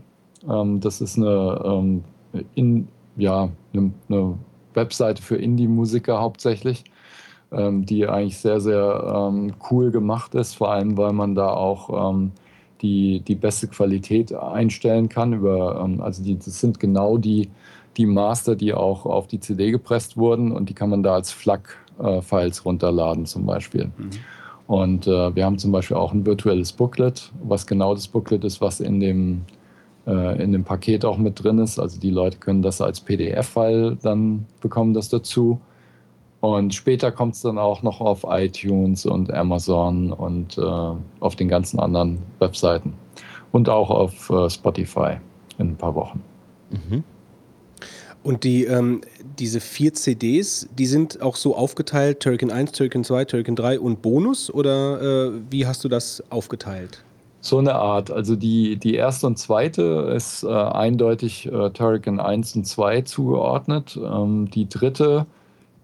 Ähm, 0.47 0.79
das 0.79 1.01
ist 1.01 1.17
eine, 1.17 1.61
ähm, 1.65 2.03
in, 2.53 2.87
ja, 3.17 3.49
eine, 3.73 3.91
eine 4.07 4.37
Webseite 4.75 5.21
für 5.21 5.35
Indie-Musiker 5.35 6.21
hauptsächlich, 6.21 6.83
die 7.49 8.05
eigentlich 8.05 8.37
sehr, 8.37 8.59
sehr 8.59 9.29
ähm, 9.31 9.53
cool 9.71 9.89
gemacht 9.89 10.35
ist, 10.35 10.55
vor 10.55 10.69
allem 10.71 10.97
weil 10.97 11.13
man 11.13 11.33
da 11.33 11.49
auch 11.51 12.11
ähm, 12.11 12.31
die, 12.81 13.21
die 13.21 13.35
beste 13.35 13.67
Qualität 13.67 14.33
einstellen 14.33 15.09
kann. 15.09 15.33
Über, 15.33 15.81
ähm, 15.83 16.01
also 16.01 16.23
die, 16.23 16.37
das 16.37 16.59
sind 16.59 16.79
genau 16.79 17.17
die, 17.17 17.49
die 17.97 18.05
Master, 18.05 18.55
die 18.55 18.73
auch 18.73 19.05
auf 19.05 19.27
die 19.27 19.39
CD 19.39 19.71
gepresst 19.71 20.17
wurden 20.17 20.51
und 20.51 20.69
die 20.69 20.73
kann 20.73 20.89
man 20.89 21.03
da 21.03 21.13
als 21.13 21.31
FLAC-Files 21.31 22.65
runterladen 22.65 23.25
zum 23.25 23.45
Beispiel. 23.45 23.91
Und 24.67 25.07
äh, 25.07 25.35
wir 25.35 25.45
haben 25.45 25.57
zum 25.57 25.71
Beispiel 25.71 25.97
auch 25.97 26.11
ein 26.11 26.25
virtuelles 26.25 26.73
Booklet, 26.73 27.31
was 27.41 27.65
genau 27.65 27.95
das 27.95 28.07
Booklet 28.07 28.43
ist, 28.43 28.59
was 28.61 28.81
in 28.81 28.99
dem, 28.99 29.45
äh, 30.05 30.43
in 30.43 30.51
dem 30.51 30.65
Paket 30.65 31.05
auch 31.05 31.17
mit 31.17 31.41
drin 31.41 31.57
ist. 31.59 31.79
Also 31.79 31.99
die 31.99 32.11
Leute 32.11 32.37
können 32.37 32.61
das 32.61 32.81
als 32.81 32.99
PDF-File 32.99 33.97
dann 34.01 34.45
bekommen, 34.59 34.93
das 34.93 35.09
dazu. 35.09 35.59
Und 36.55 36.73
später 36.73 37.11
kommt 37.11 37.35
es 37.35 37.41
dann 37.41 37.57
auch 37.57 37.83
noch 37.83 38.01
auf 38.01 38.25
iTunes 38.27 39.05
und 39.05 39.33
Amazon 39.33 40.11
und 40.11 40.57
äh, 40.57 40.61
auf 40.61 41.35
den 41.35 41.47
ganzen 41.47 41.79
anderen 41.79 42.19
Webseiten. 42.39 42.93
Und 43.51 43.69
auch 43.69 43.89
auf 43.89 44.29
äh, 44.29 44.49
Spotify 44.49 45.17
in 45.57 45.69
ein 45.69 45.77
paar 45.77 45.95
Wochen. 45.95 46.23
Und 48.23 48.43
die, 48.43 48.65
ähm, 48.65 49.01
diese 49.39 49.61
vier 49.61 49.93
CDs, 49.93 50.67
die 50.77 50.85
sind 50.85 51.21
auch 51.21 51.37
so 51.37 51.55
aufgeteilt, 51.55 52.19
Turrican 52.19 52.51
1, 52.51 52.73
Turrican 52.73 53.03
2, 53.03 53.25
Turrican 53.25 53.55
3 53.55 53.79
und 53.79 54.01
Bonus 54.01 54.53
oder 54.53 55.01
äh, 55.01 55.31
wie 55.49 55.65
hast 55.65 55.83
du 55.83 55.87
das 55.87 56.21
aufgeteilt? 56.29 57.03
So 57.39 57.59
eine 57.59 57.75
Art. 57.75 58.11
Also 58.11 58.35
die, 58.35 58.75
die 58.75 58.95
erste 58.95 59.27
und 59.27 59.37
zweite 59.37 60.11
ist 60.13 60.43
äh, 60.43 60.47
eindeutig 60.49 61.45
äh, 61.45 61.69
Turrican 61.69 62.19
1 62.19 62.57
und 62.57 62.65
2 62.65 63.03
zugeordnet. 63.03 63.97
Ähm, 64.03 64.49
die 64.49 64.67
dritte, 64.67 65.25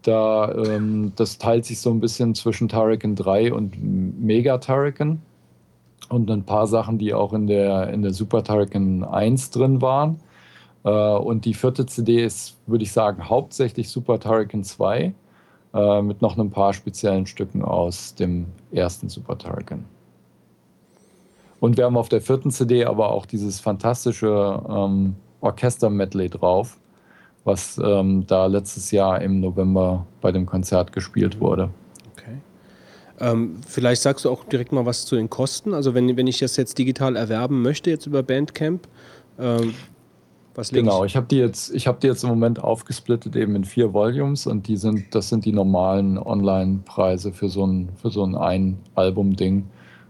da, 0.04 0.54
ähm, 0.54 1.14
das 1.16 1.38
teilt 1.38 1.66
sich 1.66 1.80
so 1.80 1.90
ein 1.90 2.00
bisschen 2.00 2.36
zwischen 2.36 2.68
Turrican 2.68 3.16
3 3.16 3.54
und 3.54 3.76
Mega 3.82 4.58
Turrican. 4.58 5.22
Und 6.10 6.30
ein 6.30 6.44
paar 6.44 6.68
Sachen, 6.68 6.98
die 6.98 7.14
auch 7.14 7.34
in 7.34 7.48
der, 7.48 7.90
in 7.90 8.02
der 8.02 8.14
Super 8.14 8.44
Turrican 8.44 9.04
1 9.04 9.52
drin 9.52 9.82
waren. 9.82 10.20
Äh, 10.84 10.90
und 10.90 11.46
die 11.46 11.54
vierte 11.54 11.86
CD 11.86 12.24
ist, 12.24 12.58
würde 12.68 12.84
ich 12.84 12.92
sagen, 12.92 13.30
hauptsächlich 13.30 13.90
Super 13.90 14.20
Turrican 14.20 14.64
2 14.64 15.14
äh, 15.74 16.02
mit 16.02 16.22
noch 16.22 16.38
ein 16.38 16.52
paar 16.52 16.74
speziellen 16.74 17.26
Stücken 17.26 17.64
aus 17.64 18.16
dem 18.16 18.48
ersten 18.72 19.10
Super 19.10 19.38
Turrican. 19.38 19.86
Und 21.60 21.78
wir 21.78 21.86
haben 21.86 21.98
auf 21.98 22.10
der 22.10 22.22
vierten 22.22 22.52
CD 22.52 22.86
aber 22.86 23.12
auch 23.12 23.26
dieses 23.26 23.62
fantastische 23.62 24.62
ähm, 24.70 25.16
Orchester-Medley 25.40 26.30
drauf, 26.30 26.78
was 27.44 27.80
ähm, 27.84 28.26
da 28.28 28.46
letztes 28.46 28.92
Jahr 28.92 29.22
im 29.22 29.40
November 29.40 30.06
bei 30.22 30.32
dem 30.32 30.46
Konzert 30.46 30.92
gespielt 30.94 31.40
wurde. 31.40 31.70
Okay. 32.14 32.38
Ähm, 33.20 33.58
vielleicht 33.68 34.02
sagst 34.02 34.26
du 34.26 34.30
auch 34.30 34.46
direkt 34.46 34.72
mal 34.72 34.86
was 34.86 35.06
zu 35.06 35.16
den 35.16 35.30
Kosten. 35.30 35.74
Also 35.74 35.94
wenn, 35.94 36.16
wenn 36.16 36.28
ich 36.28 36.40
das 36.40 36.56
jetzt 36.56 36.78
digital 36.78 37.16
erwerben 37.16 37.62
möchte, 37.62 37.90
jetzt 37.90 38.06
über 38.06 38.24
Bandcamp, 38.24 38.88
ähm, 39.40 39.74
was 40.56 40.72
lege 40.72 40.84
Genau, 40.84 41.04
ich? 41.04 41.12
ich 41.12 41.16
habe 41.16 41.26
die 41.28 41.38
jetzt, 41.38 41.74
ich 41.74 41.88
habe 41.88 41.98
die 42.00 42.08
jetzt 42.08 42.24
im 42.24 42.30
Moment 42.30 42.64
aufgesplittet 42.64 43.36
eben 43.36 43.56
in 43.56 43.64
vier 43.64 43.94
Volumes 43.94 44.46
und 44.46 44.68
die 44.68 44.78
sind, 44.78 45.14
das 45.16 45.30
sind 45.30 45.46
die 45.46 45.52
normalen 45.52 46.18
Online-Preise 46.18 47.34
für 47.34 47.50
so 47.50 47.66
ein, 47.66 47.90
für 48.02 48.12
so 48.12 48.24
ein 48.24 48.36
Ein-Album-Ding. 48.36 49.66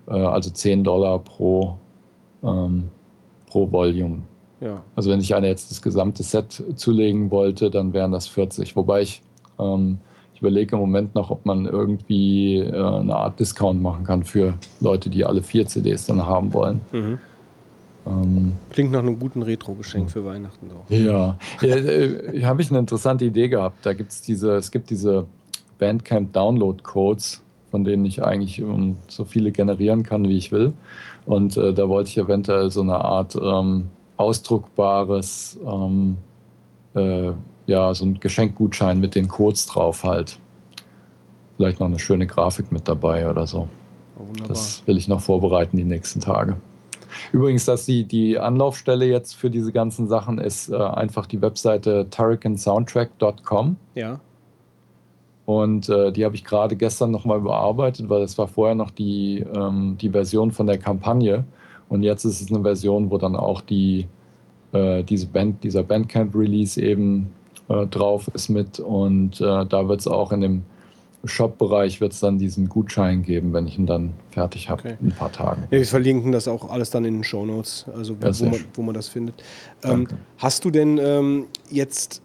Äh, 0.07 0.11
also 0.11 0.49
10 0.49 0.83
Dollar 0.83 1.19
pro, 1.19 1.77
ähm, 2.43 2.89
pro 3.47 3.71
Volume. 3.71 4.23
Ja. 4.63 4.83
Also 4.95 5.09
wenn 5.11 5.19
ich 5.19 5.35
einer 5.35 5.47
jetzt 5.47 5.71
das 5.71 5.81
gesamte 5.81 6.23
Set 6.23 6.63
zulegen 6.75 7.31
wollte, 7.31 7.69
dann 7.69 7.93
wären 7.93 8.11
das 8.11 8.27
40. 8.27 8.75
Wobei 8.75 9.01
ich, 9.01 9.21
ähm, 9.59 9.97
ich 10.33 10.41
überlege 10.41 10.75
im 10.75 10.81
Moment 10.81 11.15
noch, 11.15 11.29
ob 11.31 11.45
man 11.45 11.65
irgendwie 11.65 12.59
äh, 12.59 12.71
eine 12.71 13.15
Art 13.15 13.39
Discount 13.39 13.81
machen 13.81 14.05
kann 14.05 14.23
für 14.23 14.53
Leute, 14.79 15.09
die 15.09 15.25
alle 15.25 15.43
vier 15.43 15.67
CDs 15.67 16.05
dann 16.05 16.25
haben 16.25 16.53
wollen. 16.53 16.81
Mhm. 16.91 17.19
Ähm, 18.05 18.53
Klingt 18.69 18.91
nach 18.91 18.99
einem 18.99 19.19
guten 19.19 19.41
Retro-Geschenk 19.41 20.11
für 20.11 20.25
Weihnachten. 20.25 20.69
So. 20.69 20.95
ja, 20.95 21.37
ja 21.61 21.75
äh, 21.75 22.43
habe 22.43 22.61
ich 22.61 22.69
eine 22.69 22.79
interessante 22.79 23.25
Idee 23.25 23.49
gehabt. 23.49 23.85
Da 23.85 23.93
gibt's 23.93 24.21
diese, 24.21 24.55
es 24.55 24.71
gibt 24.71 24.89
diese 24.89 25.25
Bandcamp 25.79 26.33
Download 26.33 26.81
Codes, 26.83 27.41
von 27.71 27.83
denen 27.83 28.05
ich 28.05 28.23
eigentlich 28.23 28.59
ähm, 28.59 28.97
so 29.07 29.25
viele 29.25 29.51
generieren 29.51 30.03
kann, 30.03 30.27
wie 30.27 30.37
ich 30.37 30.51
will. 30.51 30.73
Und 31.25 31.55
äh, 31.57 31.73
da 31.73 31.87
wollte 31.87 32.09
ich 32.09 32.17
eventuell 32.17 32.69
so 32.71 32.81
eine 32.81 32.95
Art 32.95 33.37
ähm, 33.41 33.89
ausdruckbares, 34.17 35.59
ähm, 35.65 36.17
äh, 36.95 37.31
ja, 37.65 37.93
so 37.93 38.05
ein 38.05 38.19
Geschenkgutschein 38.19 38.99
mit 38.99 39.15
den 39.15 39.27
Codes 39.27 39.65
drauf 39.65 40.03
halt. 40.03 40.39
Vielleicht 41.57 41.79
noch 41.79 41.87
eine 41.87 41.99
schöne 41.99 42.27
Grafik 42.27 42.71
mit 42.71 42.87
dabei 42.87 43.29
oder 43.29 43.47
so. 43.47 43.67
Oh, 44.17 44.27
wunderbar. 44.27 44.47
Das 44.49 44.85
will 44.85 44.97
ich 44.97 45.07
noch 45.07 45.21
vorbereiten 45.21 45.77
die 45.77 45.83
nächsten 45.83 46.19
Tage. 46.19 46.57
Übrigens, 47.31 47.65
dass 47.65 47.85
die, 47.85 48.05
die 48.05 48.39
Anlaufstelle 48.39 49.05
jetzt 49.05 49.35
für 49.35 49.49
diese 49.49 49.71
ganzen 49.71 50.07
Sachen 50.07 50.39
ist 50.39 50.69
äh, 50.69 50.75
einfach 50.75 51.27
die 51.27 51.41
Webseite 51.41 52.07
turricansoundtrack.com 52.09 53.77
ja. 53.93 54.19
und 55.45 55.89
äh, 55.89 56.11
die 56.11 56.25
habe 56.25 56.35
ich 56.35 56.43
gerade 56.43 56.75
gestern 56.75 57.11
nochmal 57.11 57.39
überarbeitet, 57.39 58.09
weil 58.09 58.23
es 58.23 58.37
war 58.37 58.47
vorher 58.47 58.75
noch 58.75 58.89
die, 58.89 59.45
ähm, 59.55 59.97
die 60.01 60.09
Version 60.09 60.51
von 60.51 60.65
der 60.65 60.79
Kampagne 60.79 61.45
und 61.93 62.01
jetzt 62.01 62.25
ist 62.25 62.41
es 62.41 62.49
eine 62.51 62.63
Version, 62.63 63.11
wo 63.11 63.19
dann 63.19 63.35
auch 63.35 63.61
die, 63.61 64.07
äh, 64.71 65.03
diese 65.03 65.27
Band, 65.27 65.63
dieser 65.63 65.83
Bandcamp-Release 65.83 66.81
eben 66.81 67.29
äh, 67.69 67.85
drauf 67.85 68.31
ist 68.33 68.49
mit 68.49 68.79
und 68.79 69.39
äh, 69.39 69.65
da 69.67 69.87
wird 69.87 69.99
es 69.99 70.07
auch 70.07 70.31
in 70.31 70.41
dem 70.41 70.63
Shop-Bereich 71.23 72.01
wird 72.01 72.13
es 72.13 72.19
dann 72.19 72.39
diesen 72.39 72.67
Gutschein 72.67 73.21
geben, 73.21 73.53
wenn 73.53 73.67
ich 73.67 73.77
ihn 73.77 73.85
dann 73.85 74.13
fertig 74.31 74.69
habe 74.69 74.81
Okay. 74.81 74.97
in 75.01 75.09
ein 75.09 75.15
paar 75.15 75.31
Tagen. 75.31 75.67
ja. 75.69 75.77
Wir 75.77 75.85
verlinken 75.85 76.31
das 76.31 76.47
auch 76.47 76.67
alles 76.67 76.89
dann 76.89 77.05
in 77.05 77.13
den 77.13 77.23
Shownotes, 77.23 77.85
also 77.95 78.15
wo, 78.19 78.25
wo, 78.25 78.45
man, 78.49 78.65
wo 78.73 78.81
man 78.81 78.95
das 78.95 79.07
findet. 79.07 79.35
Ähm, 79.83 80.07
hast 80.39 80.65
du 80.65 80.71
denn 80.71 80.97
ähm, 80.97 81.45
jetzt 81.69 82.23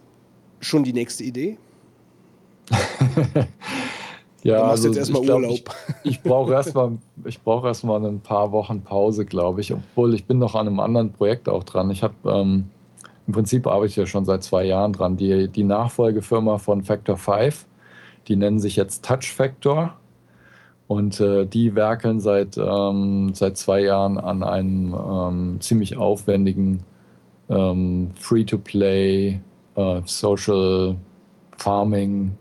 schon 0.61 0.83
die 0.83 0.93
nächste 0.93 1.23
Idee? 1.23 1.57
Ja, 4.43 4.61
Du 4.61 4.65
machst 4.67 4.83
jetzt 4.85 4.97
also 4.97 4.99
erstmal 4.99 5.21
ich 5.21 5.27
glaub, 5.27 5.41
Urlaub. 5.41 5.51
Ich, 6.03 6.11
ich 6.11 6.21
brauche 6.21 6.53
erstmal 6.53 6.91
ich 7.25 7.41
brauche 7.41 7.67
erstmal 7.67 8.05
ein 8.05 8.21
paar 8.21 8.51
Wochen 8.51 8.81
Pause, 8.81 9.25
glaube 9.25 9.61
ich. 9.61 9.73
Obwohl 9.73 10.13
ich 10.13 10.25
bin 10.25 10.39
noch 10.39 10.55
an 10.55 10.67
einem 10.67 10.79
anderen 10.79 11.11
Projekt 11.11 11.49
auch 11.49 11.63
dran. 11.63 11.91
Ich 11.91 12.03
habe 12.03 12.13
ähm, 12.25 12.69
im 13.29 13.33
Prinzip 13.33 13.67
arbeite 13.67 13.91
ich 13.91 13.95
ja 13.95 14.07
schon 14.07 14.25
seit 14.25 14.41
zwei 14.41 14.63
Jahren 14.63 14.91
dran. 14.91 15.15
Die, 15.15 15.49
die 15.49 15.63
Nachfolgefirma 15.63 16.57
von 16.57 16.83
Factor 16.83 17.15
5, 17.15 17.67
die 18.27 18.35
nennen 18.35 18.59
sich 18.59 18.75
jetzt 18.75 19.05
Touch 19.05 19.31
Factor. 19.31 19.93
Und 20.87 21.19
äh, 21.19 21.45
die 21.45 21.75
werkeln 21.75 22.19
seit, 22.19 22.57
ähm, 22.57 23.35
seit 23.35 23.57
zwei 23.57 23.81
Jahren 23.81 24.17
an 24.17 24.41
einem 24.41 24.95
ähm, 24.95 25.57
ziemlich 25.59 25.97
aufwendigen 25.97 26.81
ähm, 27.49 28.09
Free-to-Play, 28.15 29.39
äh, 29.75 30.01
Social 30.05 30.95
Farming, 31.55 32.35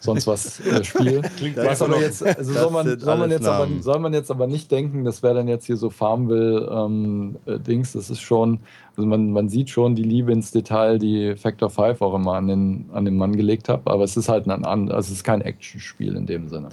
sonst 0.00 0.26
was 0.26 0.60
äh, 0.60 0.84
Spiel. 0.84 1.22
Was 1.56 1.82
aber 1.82 1.98
jetzt, 2.00 2.24
also 2.24 2.52
soll 2.52 2.62
Das 2.62 2.72
man, 2.72 2.98
soll, 3.00 3.30
jetzt 3.30 3.46
aber, 3.46 3.66
Namen. 3.66 3.82
soll 3.82 3.98
man 3.98 4.12
jetzt 4.14 4.30
aber 4.30 4.46
nicht 4.46 4.70
denken, 4.70 5.04
das 5.04 5.22
wäre 5.22 5.34
dann 5.34 5.48
jetzt 5.48 5.66
hier 5.66 5.76
so 5.76 5.90
Farmville 5.90 6.68
ähm, 6.70 7.36
äh, 7.46 7.58
Dings. 7.58 7.92
Das 7.92 8.08
ist 8.10 8.20
schon, 8.20 8.60
also 8.96 9.08
man, 9.08 9.32
man 9.32 9.48
sieht 9.48 9.70
schon 9.70 9.94
die 9.96 10.02
Liebe 10.04 10.30
ins 10.32 10.50
Detail, 10.52 10.98
die 10.98 11.34
Factor 11.36 11.68
5 11.70 12.00
auch 12.02 12.14
immer 12.14 12.34
an 12.34 12.46
den, 12.46 12.90
an 12.92 13.04
den 13.04 13.16
Mann 13.16 13.34
gelegt 13.36 13.68
hat. 13.68 13.80
Aber 13.86 14.04
es 14.04 14.16
ist 14.16 14.28
halt 14.28 14.46
ein, 14.48 14.64
also 14.64 14.98
es 14.98 15.10
ist 15.10 15.24
kein 15.24 15.40
Actionspiel 15.40 16.14
in 16.16 16.26
dem 16.26 16.48
Sinne. 16.48 16.68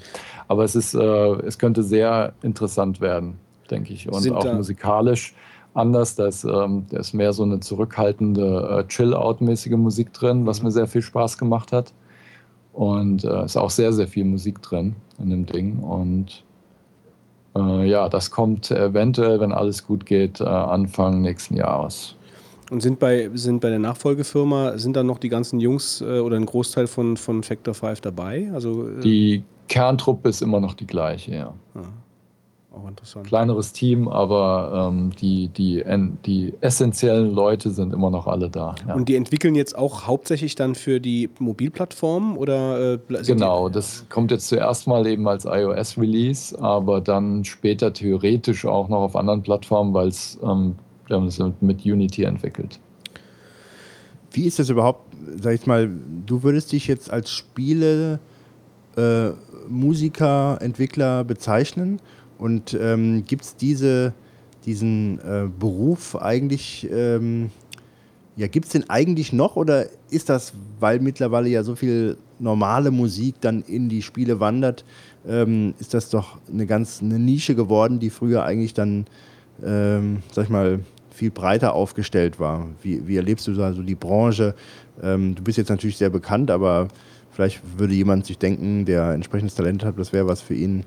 Aber 0.48 0.64
es 0.64 0.76
ist, 0.76 0.94
äh, 0.94 1.00
es 1.46 1.58
könnte 1.58 1.84
sehr 1.84 2.34
interessant 2.44 3.02
werden, 3.02 3.40
denke 3.72 3.94
ich. 3.94 4.08
Und 4.08 4.22
Sind 4.22 4.36
auch 4.36 4.44
da- 4.44 4.54
musikalisch 4.54 5.34
anders. 5.74 6.16
Da 6.16 6.28
ist, 6.28 6.44
ähm, 6.44 6.86
da 6.92 7.00
ist 7.00 7.14
mehr 7.14 7.34
so 7.34 7.42
eine 7.44 7.60
zurückhaltende, 7.60 8.84
äh, 8.84 8.88
Chill-Out-mäßige 8.88 9.72
Musik 9.78 10.14
drin, 10.14 10.46
was 10.46 10.62
mir 10.62 10.72
sehr 10.72 10.88
viel 10.88 11.02
Spaß 11.02 11.38
gemacht 11.40 11.72
hat. 11.72 11.92
Und 12.76 13.24
äh, 13.24 13.46
ist 13.46 13.56
auch 13.56 13.70
sehr, 13.70 13.94
sehr 13.94 14.08
viel 14.08 14.26
Musik 14.26 14.62
drin 14.62 14.96
in 15.18 15.30
dem 15.30 15.46
Ding. 15.46 15.80
Und 15.80 16.44
äh, 17.56 17.90
ja, 17.90 18.10
das 18.10 18.32
kommt 18.32 18.70
eventuell, 18.70 19.40
wenn 19.40 19.54
alles 19.54 19.88
gut 19.88 20.06
geht, 20.06 20.42
äh, 20.42 20.44
Anfang 20.44 21.22
nächsten 21.22 21.56
Jahres. 21.56 22.16
Und 22.70 22.82
sind 22.82 23.00
bei, 23.00 23.30
sind 23.34 23.62
bei 23.62 23.70
der 23.70 23.80
Nachfolgefirma, 23.80 24.78
sind 24.78 24.96
da 24.96 25.04
noch 25.04 25.20
die 25.20 25.30
ganzen 25.30 25.60
Jungs 25.60 26.02
äh, 26.02 26.20
oder 26.20 26.36
ein 26.36 26.46
Großteil 26.46 26.88
von, 26.88 27.16
von 27.16 27.44
Factor 27.44 27.74
5 27.74 28.02
dabei? 28.02 28.50
Also 28.54 28.90
äh, 28.90 29.02
Die 29.02 29.44
Kerntruppe 29.70 30.30
ist 30.30 30.42
immer 30.42 30.60
noch 30.60 30.74
die 30.74 30.88
gleiche, 30.88 31.34
ja. 31.34 31.54
Auch 32.76 32.88
interessant. 32.88 33.28
Kleineres 33.28 33.74
Team, 33.74 34.08
aber 34.08 34.90
ähm, 34.92 35.12
die, 35.20 35.48
die, 35.50 35.84
die 36.26 36.54
essentiellen 36.62 37.34
Leute 37.34 37.72
sind 37.72 37.94
immer 37.94 38.10
noch 38.10 38.28
alle 38.28 38.50
da. 38.50 38.76
Ja. 38.88 38.96
Und 38.96 39.10
die 39.10 39.16
entwickeln 39.16 39.56
jetzt 39.56 39.78
auch 39.78 40.06
hauptsächlich 40.08 40.56
dann 40.56 40.76
für 40.76 41.00
die 41.00 41.30
Mobilplattformen 41.40 42.38
oder 42.38 42.94
äh, 42.94 43.00
Genau, 43.26 43.70
das 43.70 44.06
kommt 44.10 44.32
jetzt 44.32 44.48
zuerst 44.48 44.88
mal 44.88 45.08
eben 45.08 45.28
als 45.28 45.46
iOS-Release, 45.46 46.60
aber 46.62 47.02
dann 47.02 47.46
später 47.46 47.94
theoretisch 47.94 48.66
auch 48.66 48.90
noch 48.90 49.02
auf 49.02 49.16
anderen 49.16 49.42
Plattformen, 49.42 49.94
weil 49.94 50.10
es 50.10 50.38
ähm, 50.44 50.76
wir 51.08 51.18
haben 51.18 51.28
es 51.28 51.40
mit 51.62 51.86
Unity 51.86 52.24
entwickelt. 52.24 52.80
Wie 54.32 54.46
ist 54.46 54.60
das 54.60 54.70
überhaupt, 54.70 55.14
sag 55.42 55.54
ich 55.54 55.66
mal, 55.66 55.90
du 56.26 56.44
würdest 56.44 56.72
dich 56.72 56.88
jetzt 56.88 57.12
als 57.12 57.32
Spiele 57.32 58.20
äh, 58.98 59.30
Musiker, 59.68 60.58
Entwickler 60.62 61.24
bezeichnen 61.24 62.00
und 62.38 62.78
ähm, 62.80 63.24
gibt 63.26 63.44
es 63.44 63.56
diese, 63.56 64.14
diesen 64.66 65.20
äh, 65.20 65.48
Beruf 65.60 66.16
eigentlich, 66.16 66.88
ähm, 66.92 67.52
ja, 68.36 68.48
gibt 68.48 68.66
es 68.66 68.72
den 68.74 68.90
eigentlich 68.90 69.32
noch 69.32 69.56
oder 69.56 69.86
ist 70.10 70.30
das, 70.30 70.54
weil 70.80 71.00
mittlerweile 71.00 71.48
ja 71.50 71.64
so 71.64 71.76
viel 71.76 72.18
normale 72.40 72.92
Musik 72.92 73.36
dann 73.42 73.62
in 73.62 73.88
die 73.88 74.02
Spiele 74.02 74.40
wandert, 74.40 74.84
ähm, 75.28 75.74
ist 75.80 75.94
das 75.94 76.10
doch 76.10 76.38
eine 76.52 76.66
ganz 76.66 77.02
eine 77.02 77.20
Nische 77.20 77.56
geworden, 77.56 78.00
die 78.00 78.10
früher 78.10 78.44
eigentlich 78.44 78.74
dann, 78.74 79.06
ähm, 79.64 80.22
sag 80.32 80.46
ich 80.46 80.50
mal, 80.50 80.80
viel 81.12 81.32
breiter 81.32 81.74
aufgestellt 81.74 82.40
war. 82.40 82.68
Wie, 82.82 83.08
wie 83.08 83.16
erlebst 83.16 83.48
du 83.48 83.54
da 83.54 83.74
so 83.74 83.82
die 83.82 83.96
Branche? 83.96 84.54
Ähm, 85.02 85.34
du 85.36 85.44
bist 85.44 85.58
jetzt 85.58 85.70
natürlich 85.70 85.98
sehr 85.98 86.10
bekannt, 86.10 86.52
aber 86.52 86.90
vielleicht 87.32 87.62
würde 87.78 87.94
jemand 87.94 88.26
sich 88.26 88.38
denken, 88.38 88.86
der 88.86 89.12
entsprechendes 89.14 89.56
Talent 89.56 89.86
hat, 89.86 89.98
das 89.98 90.12
wäre 90.12 90.28
was 90.28 90.42
für 90.42 90.56
ihn. 90.56 90.84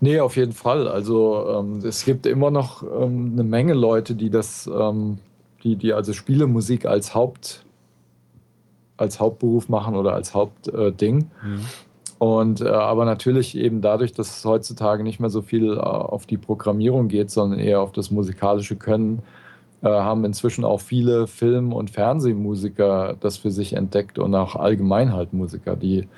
Nee, 0.00 0.20
auf 0.20 0.36
jeden 0.36 0.52
Fall. 0.52 0.86
Also 0.86 1.46
ähm, 1.58 1.80
es 1.84 2.04
gibt 2.04 2.26
immer 2.26 2.50
noch 2.50 2.82
ähm, 2.82 3.32
eine 3.32 3.44
Menge 3.44 3.74
Leute, 3.74 4.14
die 4.14 4.30
das, 4.30 4.68
ähm, 4.72 5.18
die, 5.64 5.76
die 5.76 5.92
also 5.92 6.12
Spielemusik 6.12 6.86
als 6.86 7.14
Haupt, 7.14 7.64
als 8.96 9.18
Hauptberuf 9.18 9.68
machen 9.68 9.96
oder 9.96 10.14
als 10.14 10.34
Hauptding. 10.34 10.74
Äh, 10.74 10.92
Ding. 10.92 11.30
Und 12.18 12.60
äh, 12.60 12.68
aber 12.68 13.04
natürlich 13.04 13.56
eben 13.56 13.80
dadurch, 13.80 14.12
dass 14.12 14.38
es 14.38 14.44
heutzutage 14.44 15.04
nicht 15.04 15.20
mehr 15.20 15.30
so 15.30 15.40
viel 15.40 15.74
äh, 15.74 15.80
auf 15.80 16.26
die 16.26 16.36
Programmierung 16.36 17.08
geht, 17.08 17.30
sondern 17.30 17.60
eher 17.60 17.80
auf 17.80 17.92
das 17.92 18.10
musikalische 18.10 18.74
Können, 18.76 19.22
äh, 19.82 19.88
haben 19.88 20.24
inzwischen 20.24 20.64
auch 20.64 20.80
viele 20.80 21.28
Film- 21.28 21.72
und 21.72 21.90
Fernsehmusiker 21.90 23.16
das 23.20 23.36
für 23.36 23.52
sich 23.52 23.74
entdeckt 23.74 24.18
und 24.18 24.34
auch 24.34 24.56
allgemein 24.56 25.12
halt 25.12 25.32
Musiker, 25.32 25.76
die, 25.76 26.08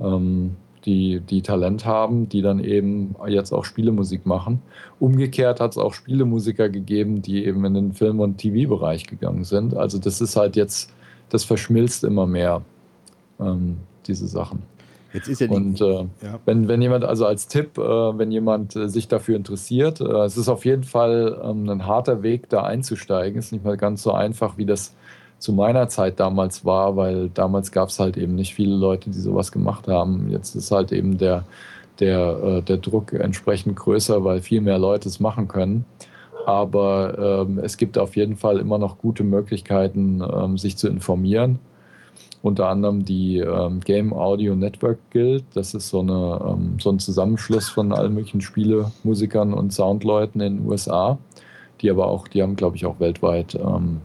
ähm, 0.00 0.56
die, 0.84 1.20
die 1.20 1.42
Talent 1.42 1.84
haben, 1.84 2.28
die 2.28 2.42
dann 2.42 2.62
eben 2.62 3.14
jetzt 3.26 3.52
auch 3.52 3.64
Spielemusik 3.64 4.26
machen. 4.26 4.62
Umgekehrt 5.00 5.60
hat 5.60 5.72
es 5.72 5.78
auch 5.78 5.94
Spielemusiker 5.94 6.68
gegeben, 6.68 7.22
die 7.22 7.44
eben 7.44 7.64
in 7.64 7.74
den 7.74 7.92
Film- 7.92 8.20
und 8.20 8.38
TV-Bereich 8.38 9.06
gegangen 9.06 9.44
sind. 9.44 9.76
Also 9.76 9.98
das 9.98 10.20
ist 10.20 10.36
halt 10.36 10.56
jetzt, 10.56 10.92
das 11.28 11.44
verschmilzt 11.44 12.04
immer 12.04 12.26
mehr, 12.26 12.62
ähm, 13.40 13.78
diese 14.06 14.26
Sachen. 14.26 14.62
Jetzt 15.12 15.28
ist 15.28 15.40
ja 15.40 15.46
die, 15.46 15.54
Und 15.54 15.80
äh, 15.80 16.06
ja. 16.22 16.38
wenn, 16.44 16.68
wenn 16.68 16.82
jemand, 16.82 17.04
also 17.04 17.26
als 17.26 17.48
Tipp, 17.48 17.78
äh, 17.78 17.80
wenn 17.80 18.30
jemand 18.30 18.76
äh, 18.76 18.88
sich 18.88 19.08
dafür 19.08 19.36
interessiert, 19.36 20.00
äh, 20.00 20.24
es 20.24 20.36
ist 20.36 20.48
auf 20.48 20.64
jeden 20.64 20.84
Fall 20.84 21.40
ähm, 21.42 21.68
ein 21.68 21.86
harter 21.86 22.22
Weg, 22.22 22.48
da 22.50 22.62
einzusteigen. 22.62 23.38
Ist 23.38 23.52
nicht 23.52 23.64
mal 23.64 23.76
ganz 23.76 24.02
so 24.02 24.12
einfach, 24.12 24.58
wie 24.58 24.66
das 24.66 24.94
zu 25.38 25.52
meiner 25.52 25.88
Zeit 25.88 26.18
damals 26.18 26.64
war, 26.64 26.96
weil 26.96 27.28
damals 27.28 27.70
gab 27.70 27.90
es 27.90 28.00
halt 28.00 28.16
eben 28.16 28.34
nicht 28.34 28.54
viele 28.54 28.74
Leute, 28.74 29.10
die 29.10 29.20
sowas 29.20 29.52
gemacht 29.52 29.86
haben. 29.88 30.30
Jetzt 30.30 30.54
ist 30.56 30.70
halt 30.70 30.92
eben 30.92 31.18
der, 31.18 31.44
der, 32.00 32.42
äh, 32.42 32.62
der 32.62 32.78
Druck 32.78 33.12
entsprechend 33.12 33.76
größer, 33.76 34.24
weil 34.24 34.40
viel 34.40 34.60
mehr 34.60 34.78
Leute 34.78 35.08
es 35.08 35.20
machen 35.20 35.46
können. 35.46 35.84
Aber 36.46 37.44
ähm, 37.46 37.58
es 37.58 37.76
gibt 37.76 37.98
auf 37.98 38.16
jeden 38.16 38.36
Fall 38.36 38.58
immer 38.58 38.78
noch 38.78 38.98
gute 38.98 39.22
Möglichkeiten, 39.22 40.22
ähm, 40.22 40.58
sich 40.58 40.76
zu 40.76 40.88
informieren. 40.88 41.58
Unter 42.40 42.68
anderem 42.68 43.04
die 43.04 43.38
ähm, 43.38 43.80
Game 43.80 44.12
Audio 44.12 44.56
Network 44.56 44.98
Guild. 45.10 45.44
Das 45.54 45.74
ist 45.74 45.88
so, 45.88 46.00
eine, 46.00 46.40
ähm, 46.48 46.78
so 46.80 46.90
ein 46.90 46.98
Zusammenschluss 46.98 47.68
von 47.68 47.92
allen 47.92 48.14
möglichen 48.14 48.40
Spielemusikern 48.40 49.52
und 49.52 49.72
Soundleuten 49.72 50.40
in 50.40 50.58
den 50.58 50.66
USA. 50.66 51.18
Die 51.80 51.90
aber 51.90 52.06
auch, 52.06 52.26
die 52.26 52.42
haben, 52.42 52.56
glaube 52.56 52.76
ich, 52.76 52.86
auch 52.86 52.98
weltweit 52.98 53.54
ähm, 53.54 54.00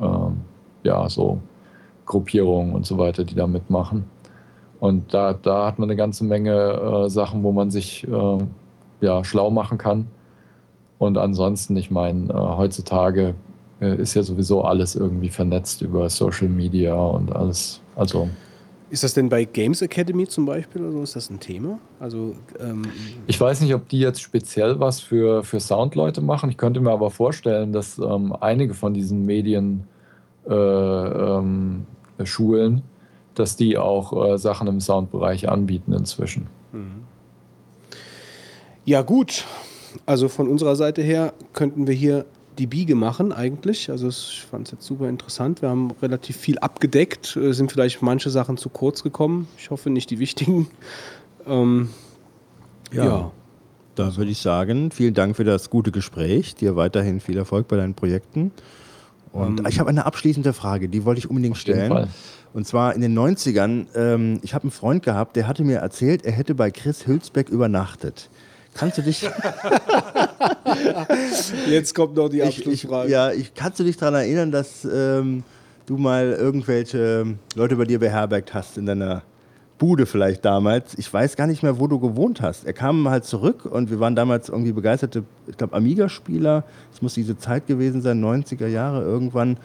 ähm, 0.00 0.40
ja, 0.82 1.08
so 1.08 1.40
Gruppierungen 2.06 2.74
und 2.74 2.86
so 2.86 2.98
weiter, 2.98 3.24
die 3.24 3.34
da 3.34 3.46
mitmachen. 3.46 4.04
Und 4.80 5.12
da, 5.12 5.32
da 5.32 5.66
hat 5.66 5.78
man 5.78 5.88
eine 5.88 5.96
ganze 5.96 6.24
Menge 6.24 6.52
äh, 6.52 7.10
Sachen, 7.10 7.42
wo 7.42 7.52
man 7.52 7.70
sich 7.70 8.06
äh, 8.06 8.38
ja, 9.00 9.24
schlau 9.24 9.50
machen 9.50 9.78
kann. 9.78 10.06
Und 10.98 11.18
ansonsten, 11.18 11.76
ich 11.76 11.90
meine, 11.90 12.32
äh, 12.32 12.34
heutzutage 12.34 13.34
äh, 13.80 13.96
ist 13.96 14.14
ja 14.14 14.22
sowieso 14.22 14.62
alles 14.62 14.94
irgendwie 14.94 15.28
vernetzt 15.28 15.82
über 15.82 16.08
Social 16.08 16.48
Media 16.48 16.94
und 16.94 17.34
alles. 17.34 17.80
Also 17.96 18.28
Ist 18.90 19.04
das 19.04 19.14
denn 19.14 19.28
bei 19.28 19.44
Games 19.44 19.82
Academy 19.82 20.26
zum 20.26 20.46
Beispiel 20.46 20.82
oder 20.82 20.92
so? 20.92 21.02
Ist 21.02 21.16
das 21.16 21.30
ein 21.30 21.40
Thema? 21.40 21.78
Also, 22.00 22.34
ähm, 22.60 22.82
ich 23.26 23.40
weiß 23.40 23.60
nicht, 23.60 23.74
ob 23.74 23.88
die 23.88 24.00
jetzt 24.00 24.20
speziell 24.20 24.80
was 24.80 25.00
für, 25.00 25.44
für 25.44 25.60
Soundleute 25.60 26.20
machen. 26.20 26.50
Ich 26.50 26.56
könnte 26.56 26.80
mir 26.80 26.90
aber 26.92 27.10
vorstellen, 27.10 27.72
dass 27.72 27.98
ähm, 27.98 28.34
einige 28.40 28.74
von 28.74 28.94
diesen 28.94 29.26
Medien 29.26 29.84
äh, 30.48 30.52
ähm, 30.54 31.86
Schulen, 32.24 32.82
dass 33.34 33.56
die 33.56 33.76
auch 33.78 34.32
äh, 34.32 34.38
Sachen 34.38 34.66
im 34.68 34.80
Soundbereich 34.80 35.48
anbieten 35.48 35.92
inzwischen. 35.92 36.46
ja, 38.84 39.02
gut. 39.02 39.44
Also 40.06 40.28
von 40.28 40.48
unserer 40.48 40.76
Seite 40.76 41.02
her 41.02 41.32
könnten 41.52 41.86
wir 41.86 41.94
hier 41.94 42.24
die 42.58 42.66
Biege 42.66 42.94
machen 42.94 43.32
eigentlich. 43.32 43.90
Also 43.90 44.08
es- 44.08 44.30
ich 44.32 44.42
fand 44.42 44.66
es 44.66 44.72
jetzt 44.72 44.84
super 44.86 45.08
interessant. 45.08 45.62
Wir 45.62 45.68
haben 45.68 45.90
relativ 46.02 46.36
viel 46.36 46.58
abgedeckt, 46.58 47.36
äh, 47.36 47.52
sind 47.52 47.70
vielleicht 47.72 48.02
manche 48.02 48.30
Sachen 48.30 48.56
zu 48.56 48.68
kurz 48.68 49.02
gekommen. 49.02 49.46
Ich 49.56 49.70
hoffe 49.70 49.90
nicht 49.90 50.10
die 50.10 50.18
wichtigen. 50.18 50.68
Ähm, 51.46 51.88
Ja. 52.92 53.04
ja. 53.04 53.30
Da 53.94 54.16
würde 54.16 54.30
ich 54.30 54.38
sagen, 54.38 54.90
vielen 54.92 55.14
Dank 55.14 55.36
für 55.36 55.44
das 55.44 55.70
gute 55.70 55.90
Gespräch. 55.90 56.54
Dir 56.54 56.76
weiterhin 56.76 57.20
viel 57.20 57.36
Erfolg 57.36 57.66
bei 57.68 57.76
deinen 57.76 57.94
Projekten. 57.94 58.52
Und 59.32 59.68
ich 59.68 59.78
habe 59.78 59.90
eine 59.90 60.06
abschließende 60.06 60.52
Frage, 60.52 60.88
die 60.88 61.04
wollte 61.04 61.18
ich 61.18 61.28
unbedingt 61.28 61.56
Auf 61.56 61.62
jeden 61.62 61.76
stellen. 61.76 61.92
Fall. 61.92 62.08
Und 62.54 62.66
zwar 62.66 62.94
in 62.94 63.00
den 63.00 63.16
90ern, 63.16 63.86
ähm, 63.94 64.40
ich 64.42 64.54
habe 64.54 64.64
einen 64.64 64.70
Freund 64.70 65.02
gehabt, 65.02 65.36
der 65.36 65.46
hatte 65.46 65.64
mir 65.64 65.78
erzählt, 65.78 66.24
er 66.24 66.32
hätte 66.32 66.54
bei 66.54 66.70
Chris 66.70 67.06
Hülsbeck 67.06 67.48
übernachtet. 67.50 68.30
Kannst 68.74 68.98
du 68.98 69.02
dich, 69.02 69.22
Jetzt 71.68 71.94
kommt 71.94 72.16
noch 72.16 72.28
die 72.28 72.40
ich, 72.40 72.66
ich, 72.66 72.84
ja, 72.84 73.32
ich, 73.32 73.54
kannst 73.54 73.80
du 73.80 73.84
dich 73.84 73.96
daran 73.96 74.14
erinnern, 74.14 74.52
dass 74.52 74.84
ähm, 74.84 75.42
du 75.86 75.96
mal 75.96 76.32
irgendwelche 76.32 77.38
Leute 77.54 77.76
bei 77.76 77.84
dir 77.84 77.98
beherbergt 77.98 78.54
hast 78.54 78.78
in 78.78 78.86
deiner 78.86 79.22
Bude 79.78 80.06
vielleicht 80.06 80.44
damals? 80.44 80.98
Ich 80.98 81.12
weiß 81.12 81.36
gar 81.36 81.46
nicht 81.46 81.62
mehr, 81.62 81.78
wo 81.78 81.86
du 81.86 82.00
gewohnt 82.00 82.42
hast. 82.42 82.66
Er 82.66 82.72
kam 82.72 83.08
halt 83.08 83.24
zurück 83.24 83.64
und 83.64 83.90
wir 83.90 84.00
waren 84.00 84.16
damals 84.16 84.48
irgendwie 84.48 84.72
begeisterte, 84.72 85.24
ich 85.46 85.56
glaube, 85.56 85.76
Amiga-Spieler. 85.76 86.64
Es 86.92 87.00
muss 87.00 87.14
diese 87.14 87.38
Zeit 87.38 87.66
gewesen 87.66 88.02
sein, 88.02 88.22
90er 88.22 88.66
Jahre 88.66 89.02
irgendwann. 89.02 89.56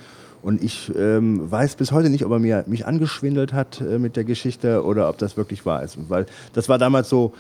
Und 0.44 0.62
ich 0.62 0.92
ähm, 0.96 1.50
weiß 1.50 1.76
bis 1.76 1.92
heute 1.92 2.10
nicht, 2.10 2.26
ob 2.26 2.32
er 2.32 2.40
mir, 2.40 2.64
mich 2.68 2.86
angeschwindelt 2.86 3.54
hat 3.54 3.80
äh, 3.82 3.98
mit 3.98 4.18
der 4.18 4.26
Geschichte 4.26 4.84
oder 4.84 5.10
ob 5.10 5.18
das 5.18 5.38
wirklich 5.38 5.66
wahr 5.66 5.82
ist. 5.84 5.98
Weil 6.10 6.26
das 6.52 6.68
war 6.68 6.78
damals 6.78 7.10
so, 7.10 7.34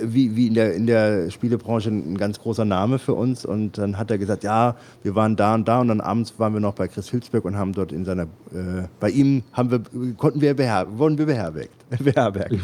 wie, 0.00 0.36
wie 0.36 0.46
in, 0.46 0.54
der, 0.54 0.74
in 0.74 0.86
der 0.86 1.30
Spielebranche 1.30 1.90
ein 1.90 2.16
ganz 2.16 2.38
großer 2.38 2.64
Name 2.64 2.98
für 2.98 3.14
uns. 3.14 3.44
Und 3.44 3.78
dann 3.78 3.98
hat 3.98 4.10
er 4.10 4.18
gesagt, 4.18 4.44
ja, 4.44 4.76
wir 5.02 5.14
waren 5.14 5.36
da 5.36 5.54
und 5.54 5.68
da 5.68 5.80
und 5.80 5.88
dann 5.88 6.00
abends 6.00 6.38
waren 6.38 6.52
wir 6.52 6.60
noch 6.60 6.74
bei 6.74 6.88
Chris 6.88 7.12
Hülsberg 7.12 7.44
und 7.44 7.56
haben 7.56 7.72
dort 7.72 7.92
in 7.92 8.04
seiner, 8.04 8.24
äh, 8.52 8.86
bei 8.98 9.10
ihm 9.10 9.42
haben 9.52 9.70
wir, 9.70 10.14
konnten 10.16 10.40
wir 10.40 10.54
beher 10.54 10.86
wurden 10.96 11.18
wir 11.18 11.26
beherbergt. 11.26 11.70
beherbergt. 11.98 12.54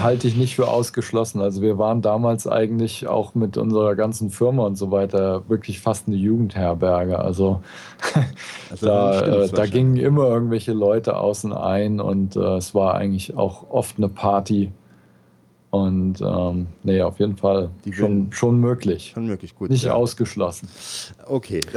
Halte 0.00 0.28
ich 0.28 0.36
nicht 0.36 0.56
für 0.56 0.68
ausgeschlossen. 0.68 1.40
Also 1.40 1.60
wir 1.60 1.78
waren 1.78 2.00
damals 2.02 2.46
eigentlich 2.46 3.06
auch 3.06 3.34
mit 3.34 3.56
unserer 3.56 3.94
ganzen 3.94 4.30
Firma 4.30 4.64
und 4.64 4.76
so 4.76 4.90
weiter 4.90 5.48
wirklich 5.48 5.80
fast 5.80 6.06
eine 6.06 6.16
Jugendherberge. 6.16 7.18
Also, 7.18 7.60
Also 8.70 8.86
da, 8.86 9.20
äh, 9.20 9.48
da 9.48 9.66
gingen 9.66 9.96
immer 9.96 10.28
irgendwelche 10.28 10.72
Leute 10.72 11.16
außen 11.16 11.52
ein 11.52 12.00
und 12.00 12.36
äh, 12.36 12.56
es 12.56 12.74
war 12.74 12.94
eigentlich 12.94 13.36
auch 13.36 13.70
oft 13.70 13.98
eine 13.98 14.08
Party. 14.08 14.72
Und 15.70 16.20
ähm, 16.20 16.66
nee, 16.82 17.00
auf 17.00 17.20
jeden 17.20 17.36
Fall 17.36 17.70
Die 17.84 17.92
schon, 17.92 18.32
schon 18.32 18.58
möglich. 18.58 19.12
Schon 19.14 19.26
möglich 19.26 19.54
gut. 19.54 19.70
Nicht 19.70 19.84
ja. 19.84 19.94
ausgeschlossen. 19.94 20.68
Okay. 21.26 21.60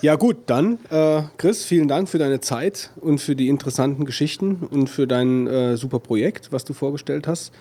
Ja 0.00 0.16
gut, 0.16 0.36
dann 0.46 0.78
äh, 0.90 1.22
Chris, 1.38 1.64
vielen 1.64 1.88
Dank 1.88 2.08
für 2.08 2.18
deine 2.18 2.40
Zeit 2.40 2.90
und 3.00 3.18
für 3.18 3.34
die 3.34 3.48
interessanten 3.48 4.04
Geschichten 4.04 4.56
und 4.70 4.90
für 4.90 5.06
dein 5.06 5.46
äh, 5.46 5.76
super 5.76 5.98
Projekt, 5.98 6.52
was 6.52 6.64
du 6.64 6.74
vorgestellt 6.74 7.26
hast. 7.26 7.52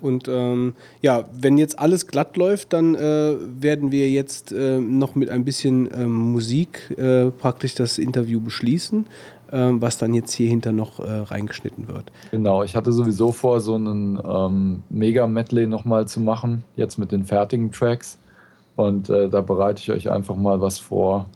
Und 0.00 0.28
ähm, 0.28 0.74
ja, 1.00 1.24
wenn 1.32 1.56
jetzt 1.56 1.78
alles 1.78 2.06
glatt 2.06 2.36
läuft, 2.36 2.72
dann 2.72 2.94
äh, 2.94 3.36
werden 3.40 3.90
wir 3.90 4.10
jetzt 4.10 4.52
äh, 4.52 4.78
noch 4.78 5.14
mit 5.14 5.30
ein 5.30 5.44
bisschen 5.44 5.88
ähm, 5.94 6.12
Musik 6.12 6.90
äh, 6.98 7.30
praktisch 7.30 7.74
das 7.74 7.98
Interview 7.98 8.40
beschließen, 8.40 9.06
ähm, 9.54 9.80
was 9.80 9.98
dann 9.98 10.12
jetzt 10.14 10.32
hier 10.32 10.48
hinter 10.48 10.72
noch 10.72 10.98
äh, 10.98 11.10
reingeschnitten 11.10 11.86
wird. 11.86 12.10
Genau, 12.32 12.64
ich 12.64 12.74
hatte 12.74 12.92
sowieso 12.92 13.30
vor, 13.30 13.60
so 13.60 13.76
einen 13.76 14.20
ähm, 14.28 14.82
Mega-Medley 14.90 15.68
nochmal 15.68 16.08
zu 16.08 16.20
machen, 16.20 16.64
jetzt 16.74 16.98
mit 16.98 17.12
den 17.12 17.24
fertigen 17.24 17.70
Tracks. 17.70 18.18
Und 18.74 19.08
äh, 19.08 19.28
da 19.28 19.40
bereite 19.40 19.80
ich 19.80 19.92
euch 19.92 20.10
einfach 20.10 20.34
mal 20.34 20.60
was 20.60 20.80
vor, 20.80 21.26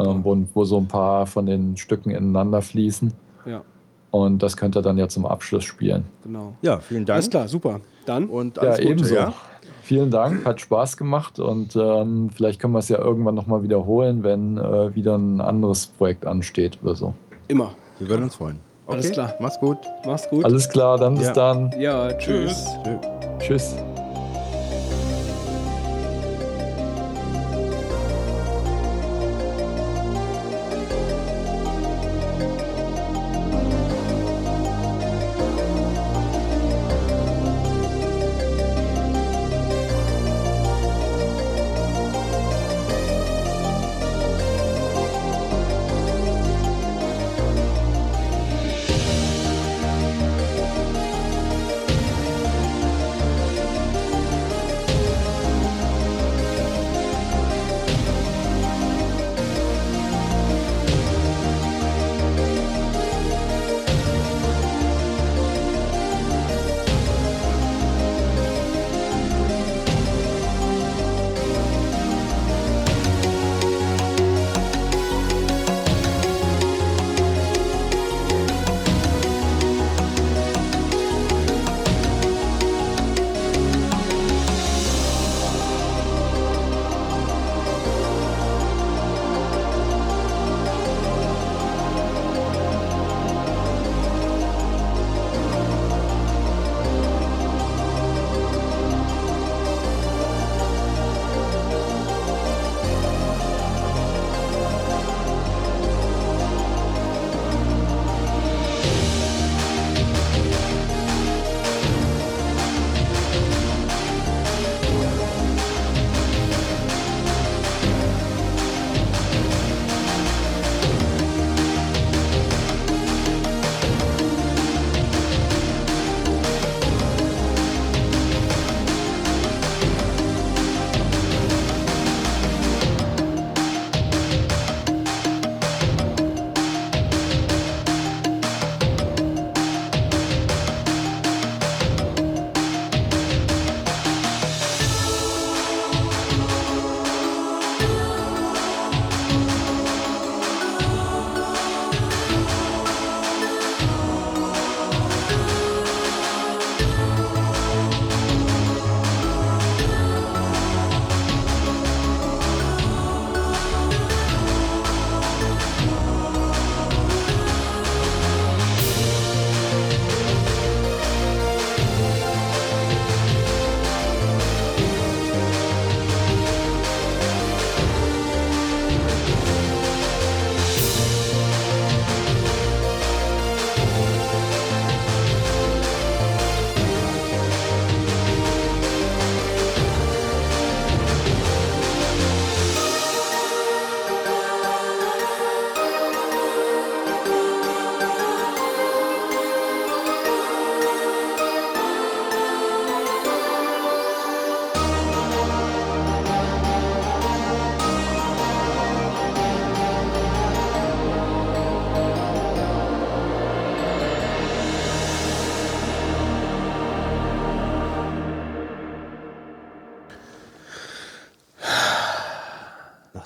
ähm, 0.00 0.24
wo, 0.24 0.36
wo 0.54 0.64
so 0.64 0.78
ein 0.78 0.88
paar 0.88 1.26
von 1.26 1.44
den 1.44 1.76
Stücken 1.76 2.10
ineinander 2.10 2.62
fließen. 2.62 3.12
Ja, 3.44 3.62
Und 4.10 4.42
das 4.42 4.56
könnt 4.56 4.74
ihr 4.74 4.82
dann 4.82 4.96
ja 4.96 5.06
zum 5.06 5.26
Abschluss 5.26 5.64
spielen. 5.64 6.06
genau. 6.24 6.54
Ja, 6.62 6.78
vielen 6.78 7.04
Dank. 7.04 7.16
Alles 7.16 7.30
klar, 7.30 7.46
super. 7.46 7.80
Dann 8.06 8.24
Und 8.26 8.56
Ja, 8.56 8.62
alles 8.62 8.78
Gute, 8.78 8.88
ebenso. 8.88 9.14
Ja? 9.14 9.34
Vielen 9.82 10.10
Dank, 10.10 10.44
hat 10.44 10.60
Spaß 10.60 10.96
gemacht 10.96 11.38
und 11.38 11.76
ähm, 11.76 12.30
vielleicht 12.34 12.60
können 12.60 12.72
wir 12.72 12.80
es 12.80 12.88
ja 12.88 12.98
irgendwann 12.98 13.36
nochmal 13.36 13.62
wiederholen, 13.62 14.24
wenn 14.24 14.56
äh, 14.56 14.92
wieder 14.96 15.16
ein 15.16 15.40
anderes 15.40 15.86
Projekt 15.86 16.26
ansteht 16.26 16.78
oder 16.82 16.96
so. 16.96 17.14
Immer. 17.48 17.74
Wir 17.98 18.08
würden 18.08 18.24
uns 18.24 18.34
freuen. 18.36 18.60
Okay, 18.86 18.94
Alles 18.98 19.12
klar. 19.12 19.34
Mach's 19.40 19.58
gut. 19.58 19.78
Mach's 20.04 20.28
gut. 20.28 20.44
Alles 20.44 20.68
klar, 20.68 20.96
dann 20.98 21.14
bis 21.16 21.26
Ja. 21.26 21.32
dann. 21.32 21.74
ja, 21.80 22.12
tschüss. 22.12 22.66
Tschüss. 22.84 23.74
Tschüss. 23.74 23.74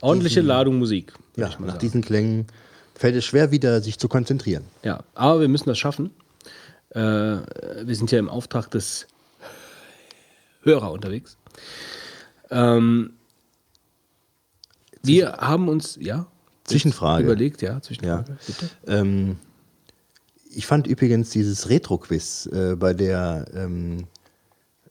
Ordentliche 0.00 0.40
Ladung 0.40 0.78
Musik. 0.78 1.12
Ja, 1.36 1.48
nach 1.48 1.58
sagen. 1.58 1.78
diesen 1.78 2.02
Klängen 2.02 2.46
fällt 2.94 3.16
es 3.16 3.24
schwer, 3.24 3.50
wieder 3.50 3.80
sich 3.80 3.98
zu 3.98 4.08
konzentrieren. 4.08 4.64
Ja, 4.82 5.02
aber 5.14 5.40
wir 5.40 5.48
müssen 5.48 5.68
das 5.68 5.78
schaffen. 5.78 6.10
Äh, 6.90 7.00
wir 7.00 7.94
sind 7.94 8.10
ja 8.10 8.18
im 8.18 8.28
Auftrag 8.28 8.70
des 8.70 9.06
Hörer 10.62 10.92
unterwegs. 10.92 11.36
Ähm, 12.50 13.14
wir 15.02 15.32
haben 15.38 15.68
uns, 15.68 15.96
ja, 16.00 16.26
Zwischenfrage. 16.64 17.24
überlegt, 17.24 17.62
ja, 17.62 17.80
Zwischenfrage, 17.80 18.32
Ja. 18.32 18.36
bitte. 18.46 18.70
Ähm, 18.86 19.38
ich 20.52 20.66
fand 20.66 20.86
übrigens 20.86 21.30
dieses 21.30 21.68
Retro-Quiz 21.68 22.46
äh, 22.52 22.74
bei 22.76 22.92
der 22.92 23.46
ähm, 23.54 23.98
äh, 24.00 24.19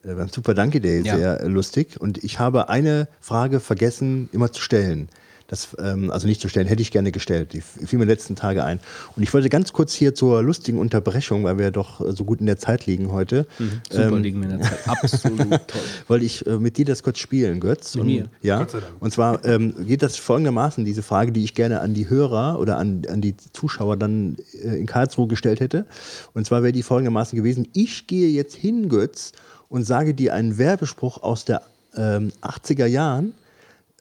beim 0.02 0.28
Super 0.28 0.54
Donkey 0.54 0.80
Day 0.80 1.02
Ja. 1.02 1.16
sehr 1.16 1.40
äh, 1.40 1.46
lustig 1.46 2.00
und 2.00 2.22
ich 2.24 2.38
habe 2.38 2.68
eine 2.68 3.08
Frage 3.20 3.60
vergessen 3.60 4.28
immer 4.32 4.52
zu 4.52 4.62
stellen. 4.62 5.08
Das, 5.50 5.76
ähm, 5.80 6.12
also 6.12 6.28
nicht 6.28 6.40
zu 6.40 6.48
stellen, 6.48 6.68
hätte 6.68 6.80
ich 6.80 6.92
gerne 6.92 7.10
gestellt. 7.10 7.54
Die 7.54 7.60
fiel 7.60 7.98
mir 7.98 8.04
letzten 8.04 8.36
Tage 8.36 8.62
ein. 8.62 8.78
Und 9.16 9.24
ich 9.24 9.34
wollte 9.34 9.48
ganz 9.48 9.72
kurz 9.72 9.92
hier 9.92 10.14
zur 10.14 10.44
lustigen 10.44 10.78
Unterbrechung, 10.78 11.42
weil 11.42 11.58
wir 11.58 11.64
ja 11.64 11.70
doch 11.72 12.00
äh, 12.00 12.12
so 12.12 12.24
gut 12.24 12.38
in 12.38 12.46
der 12.46 12.56
Zeit 12.56 12.86
liegen 12.86 13.10
heute, 13.10 13.48
Super 13.90 14.12
ähm, 14.12 14.22
liegen 14.22 14.40
wir 14.40 14.48
in 14.48 14.60
der 14.60 14.68
Zeit. 14.68 14.88
Absolut 14.88 15.38
toll. 15.66 15.80
wollte 16.06 16.24
ich 16.24 16.46
äh, 16.46 16.56
mit 16.58 16.76
dir 16.76 16.84
das 16.84 17.02
kurz 17.02 17.18
spielen, 17.18 17.58
Götz. 17.58 17.96
Mit 17.96 18.02
und, 18.02 18.06
mir? 18.06 18.26
Ja. 18.42 18.58
Gott 18.60 18.70
sei 18.70 18.78
Dank. 18.78 18.92
Und 19.00 19.12
zwar 19.12 19.44
ähm, 19.44 19.74
geht 19.88 20.02
das 20.02 20.16
folgendermaßen, 20.18 20.84
diese 20.84 21.02
Frage, 21.02 21.32
die 21.32 21.42
ich 21.42 21.54
gerne 21.54 21.80
an 21.80 21.94
die 21.94 22.08
Hörer 22.08 22.60
oder 22.60 22.78
an, 22.78 23.02
an 23.10 23.20
die 23.20 23.34
Zuschauer 23.52 23.96
dann 23.96 24.36
äh, 24.62 24.78
in 24.78 24.86
Karlsruhe 24.86 25.26
gestellt 25.26 25.58
hätte. 25.58 25.84
Und 26.32 26.46
zwar 26.46 26.62
wäre 26.62 26.72
die 26.72 26.84
folgendermaßen 26.84 27.36
gewesen, 27.36 27.66
ich 27.72 28.06
gehe 28.06 28.28
jetzt 28.28 28.54
hin, 28.54 28.88
Götz, 28.88 29.32
und 29.70 29.84
sage 29.84 30.12
dir 30.12 30.34
einen 30.34 30.58
Werbespruch 30.58 31.22
aus 31.22 31.46
der 31.46 31.62
ähm, 31.96 32.32
80er 32.42 32.86
Jahren, 32.86 33.32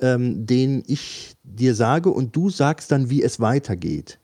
ähm, 0.01 0.45
den 0.45 0.83
ich 0.87 1.35
dir 1.43 1.75
sage 1.75 2.09
und 2.09 2.35
du 2.35 2.49
sagst 2.49 2.91
dann, 2.91 3.09
wie 3.09 3.23
es 3.23 3.39
weitergeht. 3.39 4.17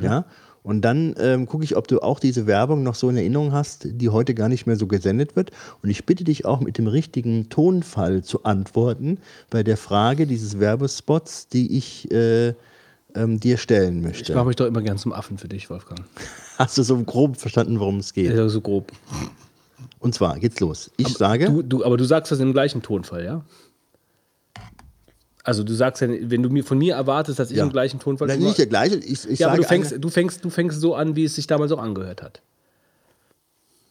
Ja? 0.00 0.24
Und 0.62 0.82
dann 0.82 1.16
ähm, 1.18 1.46
gucke 1.46 1.64
ich, 1.64 1.76
ob 1.76 1.88
du 1.88 2.00
auch 2.00 2.20
diese 2.20 2.46
Werbung 2.46 2.84
noch 2.84 2.94
so 2.94 3.10
in 3.10 3.16
Erinnerung 3.16 3.52
hast, 3.52 3.88
die 3.90 4.10
heute 4.10 4.32
gar 4.32 4.48
nicht 4.48 4.64
mehr 4.64 4.76
so 4.76 4.86
gesendet 4.86 5.34
wird. 5.34 5.50
Und 5.82 5.90
ich 5.90 6.06
bitte 6.06 6.22
dich 6.22 6.44
auch 6.44 6.60
mit 6.60 6.78
dem 6.78 6.86
richtigen 6.86 7.48
Tonfall 7.48 8.22
zu 8.22 8.44
antworten 8.44 9.18
bei 9.50 9.64
der 9.64 9.76
Frage 9.76 10.26
dieses 10.28 10.60
Werbespots, 10.60 11.48
die 11.48 11.76
ich 11.76 12.08
äh, 12.12 12.54
ähm, 13.16 13.40
dir 13.40 13.56
stellen 13.56 13.98
Ich 13.98 14.04
möchte. 14.04 14.34
mache 14.36 14.46
mich 14.46 14.56
doch 14.56 14.66
immer 14.66 14.82
gern 14.82 14.98
zum 14.98 15.12
Affen 15.12 15.36
für 15.36 15.48
dich, 15.48 15.68
Wolfgang. 15.68 16.00
Hast 16.58 16.78
du 16.78 16.84
so 16.84 16.96
grob 16.98 17.38
verstanden, 17.38 17.80
worum 17.80 17.98
es 17.98 18.14
geht? 18.14 18.32
Ja, 18.32 18.48
so 18.48 18.60
grob. 18.60 18.92
Und 20.02 20.14
zwar 20.14 20.38
geht's 20.38 20.58
los. 20.60 20.90
Ich 20.96 21.08
sage, 21.16 21.46
Du, 21.46 21.62
du, 21.62 21.84
aber 21.84 21.96
du 21.96 22.04
sagst 22.04 22.30
das 22.32 22.40
im 22.40 22.52
gleichen 22.52 22.82
Tonfall, 22.82 23.24
ja? 23.24 23.44
Also 25.44 25.64
du 25.64 25.72
sagst 25.74 26.02
ja, 26.02 26.08
wenn 26.08 26.42
du 26.42 26.50
mir 26.50 26.62
von 26.64 26.78
mir 26.78 26.94
erwartest, 26.94 27.38
dass 27.38 27.50
ich 27.50 27.56
Ja. 27.56 27.64
im 27.64 27.70
gleichen 27.72 27.98
Tonfall 27.98 28.28
Nein, 28.28 28.40
nicht 28.40 28.58
der 28.58 28.66
gleiche. 28.66 28.96
Ich, 28.96 29.28
ich 29.28 29.38
Ja, 29.40 29.48
aber 29.48 29.56
du 29.56 29.64
fängst, 29.64 29.94
du, 29.98 30.08
fängst, 30.08 30.44
du 30.44 30.50
fängst 30.50 30.80
so 30.80 30.94
an, 30.94 31.16
wie 31.16 31.24
es 31.24 31.34
sich 31.34 31.46
damals 31.46 31.72
auch 31.72 31.78
angehört 31.80 32.22
hat. 32.22 32.42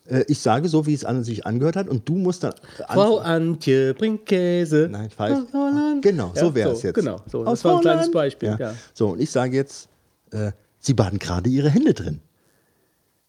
äh, 0.06 0.24
ich 0.28 0.40
sage 0.40 0.70
so, 0.70 0.86
wie 0.86 0.94
es 0.94 1.04
an 1.06 1.24
sich 1.24 1.46
angehört 1.46 1.76
hat, 1.76 1.90
und 1.90 2.08
du 2.08 2.16
musst 2.16 2.44
dann. 2.44 2.54
Frau 2.88 3.18
Antje 3.20 3.94
bringt 3.94 4.26
Käse. 4.26 4.88
Nein, 4.92 5.10
falsch. 5.10 5.40
Aus. 5.54 6.02
Genau, 6.02 6.32
so 6.36 6.56
wäre 6.56 6.70
so, 6.72 6.76
es 6.78 6.84
jetzt. 6.84 6.96
Genau, 6.96 7.18
so. 7.30 7.40
Aus 7.46 7.60
Das 7.60 7.66
war 7.66 7.76
ein 7.76 7.82
kleines 7.82 8.00
Holland. 8.02 8.14
Beispiel. 8.14 8.56
Ja. 8.60 8.74
So, 8.94 9.10
und 9.10 9.22
ich 9.22 9.30
sage 9.32 9.56
jetzt, 9.56 9.90
äh, 10.32 10.52
Sie 10.80 10.94
baden 10.94 11.20
gerade 11.20 11.50
Ihre 11.50 11.70
Hände 11.70 11.94
drin. 11.94 12.22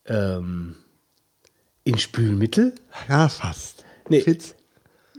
Ähm, 0.07 0.77
in 1.85 1.99
Spülmittel? 1.99 2.75
Ja, 3.09 3.29
fast. 3.29 3.85
Nee. 4.09 4.21
Fitz. 4.21 4.55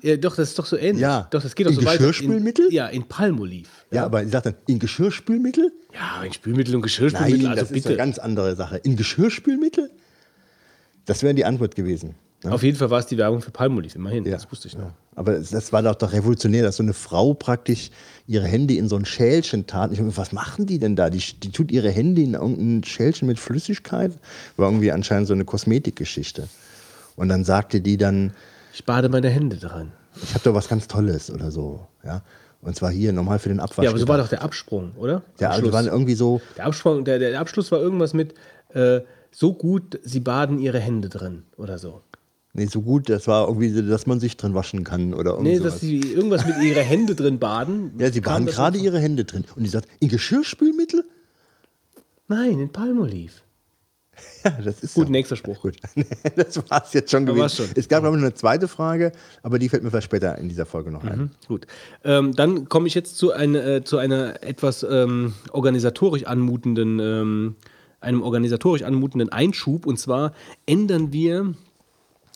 Ja, 0.02 0.18
doch, 0.18 0.36
das 0.36 0.50
ist 0.50 0.60
doch 0.60 0.66
so 0.66 0.76
ähnlich. 0.78 1.02
Ja. 1.02 1.28
Doch, 1.32 1.42
das 1.42 1.56
geht 1.56 1.66
doch 1.66 1.72
In 1.72 1.80
so. 1.80 1.86
Geschirrspülmittel? 1.86 2.66
In, 2.68 2.72
ja, 2.74 2.88
in 2.88 3.08
Palmolive. 3.08 3.70
Ja, 3.92 4.04
aber 4.06 4.22
ich 4.24 4.32
sage 4.32 4.52
dann, 4.52 4.56
in 4.68 4.80
Geschirrspülmittel? 4.80 5.72
Ja, 5.94 6.24
in 6.24 6.34
Spülmittel 6.34 6.76
und 6.76 6.82
Geschirrspülmittel, 6.82 7.38
Nein, 7.40 7.48
also 7.52 7.62
das 7.62 7.70
ist 7.72 7.76
bitte. 7.76 7.90
eine 7.90 7.98
ganz 7.98 8.20
andere 8.20 8.56
Sache. 8.56 8.78
In 8.78 8.98
Geschirrspülmittel? 8.98 9.90
Das 11.06 11.24
wäre 11.24 11.34
die 11.34 11.46
Antwort 11.46 11.76
gewesen. 11.76 12.16
Ja? 12.44 12.52
Auf 12.52 12.64
jeden 12.64 12.78
Fall 12.78 12.90
war 12.90 13.00
es 13.00 13.06
die 13.06 13.18
Werbung 13.18 13.42
für 13.42 13.52
Palmolive, 13.52 13.96
immerhin. 13.96 14.26
Ja. 14.26 14.34
Das 14.34 14.52
wusste 14.52 14.68
ich 14.68 14.76
noch. 14.78 14.86
Ja. 14.86 14.94
Aber 15.16 15.34
das 15.40 15.72
war 15.72 15.82
doch, 15.82 15.96
doch 15.96 16.12
revolutionär, 16.12 16.64
dass 16.64 16.78
so 16.78 16.84
eine 16.84 16.94
Frau 16.94 17.34
praktisch 17.34 17.90
ihre 18.28 18.46
Hände 18.46 18.74
in 18.74 18.90
so 18.90 18.96
ein 18.96 19.06
Schälchen 19.06 19.68
tat. 19.68 19.92
Ich 19.92 20.00
mir, 20.02 20.16
was 20.18 20.32
machen 20.32 20.66
die 20.66 20.80
denn 20.80 20.96
da? 20.96 21.10
Die, 21.10 21.20
die 21.20 21.52
tut 21.52 21.72
ihre 21.72 21.90
Hände 21.90 22.22
in 22.22 22.34
irgendein 22.34 22.84
Schälchen 22.84 23.28
mit 23.28 23.40
Flüssigkeit. 23.40 24.12
War 24.58 24.68
irgendwie 24.70 24.92
anscheinend 24.92 25.28
so 25.28 25.34
eine 25.34 25.46
Kosmetikgeschichte. 25.46 26.48
Und 27.16 27.30
dann 27.30 27.46
sagte 27.46 27.80
die 27.80 27.98
dann, 27.98 28.34
Ich 28.74 28.86
bade 28.86 29.08
meine 29.10 29.30
Hände 29.30 29.58
dran. 29.58 29.92
ich 30.22 30.34
habe 30.34 30.44
da 30.44 30.54
was 30.54 30.68
ganz 30.68 30.88
Tolles 30.88 31.32
oder 31.32 31.52
so. 31.52 31.88
Ja? 32.04 32.24
Und 32.62 32.76
zwar 32.76 32.92
hier 32.92 33.14
nochmal 33.14 33.40
für 33.40 33.50
den 33.50 33.60
Abwasch. 33.60 33.84
Ja, 33.84 33.90
aber 33.92 34.00
so 34.00 34.08
war 34.08 34.18
doch 34.18 34.30
der 34.30 34.42
Absprung, 34.42 34.94
oder? 34.98 35.22
Ja, 35.40 35.50
also 35.50 35.72
waren 35.72 35.88
irgendwie 35.88 36.16
so, 36.16 36.42
Der, 36.58 36.66
Absprung, 36.66 37.04
der, 37.04 37.20
der 37.20 37.40
Abschluss 37.40 37.72
war 37.72 37.80
irgendwas 37.80 38.14
mit 38.14 38.34
äh, 38.70 39.02
so 39.32 39.54
gut, 39.54 40.00
sie 40.04 40.22
baden 40.22 40.60
ihre 40.60 40.80
Hände 40.80 41.10
drin 41.10 41.44
oder 41.58 41.78
so. 41.78 42.02
Nee, 42.54 42.66
so 42.68 42.82
gut, 42.82 43.10
das 43.10 43.28
war 43.28 43.48
irgendwie, 43.48 43.72
dass 43.88 44.06
man 44.08 44.20
sich 44.20 44.38
drin 44.38 44.54
waschen 44.54 44.84
kann 44.84 45.14
oder 45.14 45.32
irgendwie 45.32 45.52
Nee, 45.52 45.58
sowas. 45.58 45.74
dass 45.74 45.82
sie 45.82 46.00
irgendwas 46.00 46.46
mit 46.46 46.62
ihre 46.64 46.82
Hände 46.82 47.16
drin 47.16 47.40
baden. 47.40 47.92
Ja, 48.00 48.12
sie 48.12 48.22
baden 48.22 48.46
gerade 48.48 48.78
ihre 48.78 49.00
Hände 49.00 49.26
drin. 49.26 49.46
Und 49.56 49.64
die 49.64 49.70
sagt, 49.70 49.88
in 50.00 50.10
Geschirrspülmittel? 50.10 51.04
Nein, 52.28 52.60
in 52.60 52.70
Palmolive. 52.72 53.34
Ja, 54.46 54.52
das 54.64 54.84
ist 54.84 54.94
Gut, 54.94 55.08
so. 55.08 55.12
nächster 55.12 55.36
Spruch. 55.38 55.62
Gut, 55.62 55.78
das 56.36 56.58
war 56.70 56.84
es 56.86 56.94
jetzt 56.94 57.10
schon 57.12 57.26
gewesen. 57.26 57.50
schon. 57.66 57.66
Es 57.76 57.88
gab 57.88 58.04
aber 58.04 58.16
noch 58.16 58.24
eine 58.24 58.34
zweite 58.34 58.68
Frage, 58.68 59.12
aber 59.42 59.58
die 59.58 59.70
fällt 59.70 59.84
mir 59.84 59.90
vielleicht 59.90 60.06
später 60.06 60.38
in 60.38 60.50
dieser 60.50 60.66
Folge 60.66 60.92
noch 60.92 61.04
ein. 61.04 61.18
Mhm, 61.20 61.30
gut. 61.48 61.66
Ähm, 62.04 62.34
dann 62.36 62.68
komme 62.70 62.88
ich 62.88 62.94
jetzt 62.94 63.18
zu, 63.18 63.32
ein, 63.32 63.56
äh, 63.56 63.84
zu 63.84 63.98
einer 63.98 64.44
etwas 64.44 64.86
ähm, 64.88 65.34
organisatorisch 65.52 66.26
anmutenden, 66.26 67.00
ähm, 67.00 67.56
einem 68.02 68.22
organisatorisch 68.22 68.84
anmutenden 68.84 69.30
Einschub. 69.30 69.86
Und 69.86 69.98
zwar 69.98 70.34
ändern 70.66 71.12
wir. 71.14 71.54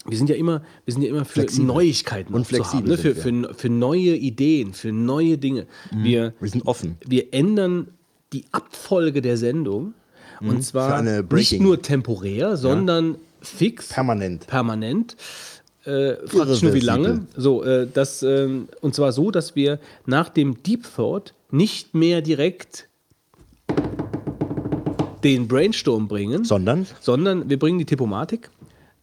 Wir 0.10 0.18
sind 0.18 0.30
ja 0.30 0.36
immer, 0.36 0.62
wir 0.86 0.94
sind 0.94 1.04
ja 1.04 1.10
immer 1.10 1.26
für 1.26 1.34
Flexibel. 1.34 1.66
Neuigkeiten 1.68 2.34
Und 2.34 2.48
zu 2.48 2.54
haben, 2.54 2.64
flexibel 2.64 2.92
ne? 2.92 2.98
für, 2.98 3.16
für, 3.16 3.54
für 3.54 3.70
neue 3.70 4.16
Ideen, 4.16 4.74
für 4.74 4.92
neue 4.92 5.38
Dinge. 5.38 5.68
Wir, 5.92 6.34
Wir 6.40 6.50
sind 6.50 6.66
offen. 6.66 6.98
wir 7.06 7.34
ändern 7.34 7.90
die 8.34 8.46
Abfolge 8.52 9.22
der 9.22 9.38
Sendung. 9.38 9.94
Und 10.40 10.62
zwar 10.64 11.02
Mhm. 11.02 11.06
Für 11.08 11.12
eine 11.12 11.24
nicht 11.34 11.60
nur 11.60 11.82
temporär, 11.82 12.58
sondern 12.58 13.18
fix, 13.42 13.90
Permanent. 13.90 14.46
permanent. 14.48 15.16
Äh, 15.84 16.16
frag 16.28 16.48
dich 16.48 16.62
nur 16.62 16.74
wie 16.74 16.80
lange. 16.82 17.26
So, 17.36 17.64
äh, 17.64 17.88
das, 17.92 18.22
ähm, 18.24 18.68
und 18.82 18.94
zwar 18.94 19.12
so, 19.14 19.32
dass 19.32 19.56
wir 19.56 19.80
nach 20.06 20.30
dem 20.30 20.62
Deep 20.64 20.86
Thought 20.96 21.34
nicht 21.50 21.96
mehr 21.96 22.22
direkt 22.22 22.88
den 25.24 25.48
Brainstorm 25.48 26.08
bringen, 26.08 26.44
Sondern? 26.44 26.86
sondern 27.00 27.50
wir 27.50 27.58
bringen 27.58 27.80
die 27.80 27.86
Tipomatik, 27.86 28.50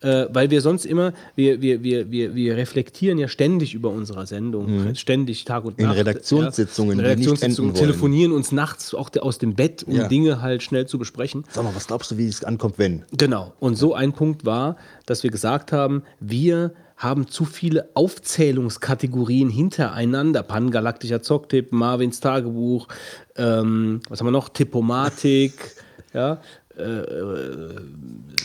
äh, 0.05 0.29
weil 0.33 0.51
wir 0.51 0.61
sonst 0.61 0.85
immer, 0.85 1.13
wir, 1.35 1.63
wir, 1.63 1.83
wir, 1.83 2.11
wir, 2.11 2.35
wir 2.35 2.57
reflektieren 2.57 3.19
ja 3.19 3.29
ständig 3.29 3.75
über 3.75 3.89
unsere 3.91 4.27
Sendung, 4.27 4.95
ständig 4.95 5.45
Tag 5.45 5.65
und 5.65 5.75
Mhm. 5.79 5.85
In 5.85 5.87
Nacht. 5.89 5.99
Redaktionssitzungen, 5.99 6.99
ja, 6.99 7.05
Redaktionssitzungen, 7.05 7.75
telefonieren 7.75 8.33
uns 8.33 8.53
nachts 8.53 8.95
auch 8.95 9.11
aus 9.21 9.39
dem 9.39 9.55
Bett, 9.55 9.83
um 9.83 9.95
Ja. 9.95 10.09
Dinge 10.09 10.43
halt 10.43 10.63
schnell 10.63 10.87
zu 10.87 10.99
besprechen. 10.99 11.45
Sag 11.51 11.65
mal, 11.65 11.75
was 11.75 11.87
glaubst 11.87 12.11
du, 12.11 12.19
wie 12.19 12.27
es 12.27 12.45
ankommt, 12.45 12.79
wenn? 12.79 13.05
Genau. 13.17 13.53
Und 13.61 13.77
so 13.77 13.95
ein 13.95 14.13
Punkt 14.13 14.45
war, 14.45 14.77
dass 15.07 15.23
wir 15.23 15.31
gesagt 15.31 15.73
haben, 15.73 16.03
wir 16.21 16.75
haben 16.97 17.27
zu 17.27 17.45
viele 17.45 17.89
Aufzählungskategorien 17.95 19.51
hintereinander. 19.51 20.43
Pangalaktischer 20.43 21.23
Zocktipp, 21.23 21.73
Marvins 21.73 22.21
Tagebuch, 22.21 22.89
ähm, 23.37 24.01
was 24.09 24.21
haben 24.21 24.29
wir 24.29 24.33
noch? 24.33 24.49
Tippomatik, 24.49 25.75
ja, 26.15 26.41
äh, 26.77 26.83
äh, 26.83 27.75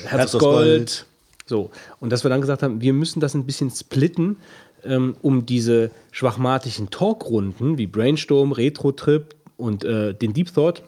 Herz 0.06 0.36
So. 1.50 1.72
Und 2.00 2.12
dass 2.12 2.24
wir 2.24 2.30
dann 2.30 2.42
gesagt 2.42 2.64
haben, 2.64 2.80
wir 2.80 2.94
müssen 2.94 3.20
das 3.20 3.34
ein 3.34 3.46
bisschen 3.46 3.72
splitten, 3.72 4.38
ähm, 4.86 5.16
um 5.22 5.46
diese 5.46 5.92
schwachmatischen 6.12 6.90
Talkrunden 6.92 7.78
wie 7.78 7.88
Brainstorm, 7.88 8.54
Retro-Trip 8.54 9.36
und 9.58 9.84
äh, 9.84 10.14
den 10.14 10.34
Deep 10.34 10.54
Thought 10.54 10.84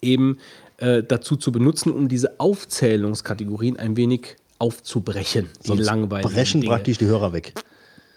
eben 0.00 0.38
äh, 0.78 1.02
dazu 1.02 1.36
zu 1.36 1.52
benutzen, 1.52 1.92
um 1.92 2.08
diese 2.08 2.40
Aufzählungskategorien 2.40 3.76
ein 3.78 3.96
wenig 3.96 4.36
aufzubrechen. 4.58 5.48
Die 5.62 5.68
Sonst 5.68 5.84
langweiligen 5.84 6.32
brechen 6.32 6.60
Dinge. 6.62 6.72
praktisch 6.72 6.98
die 6.98 7.06
Hörer 7.06 7.32
weg. 7.32 7.52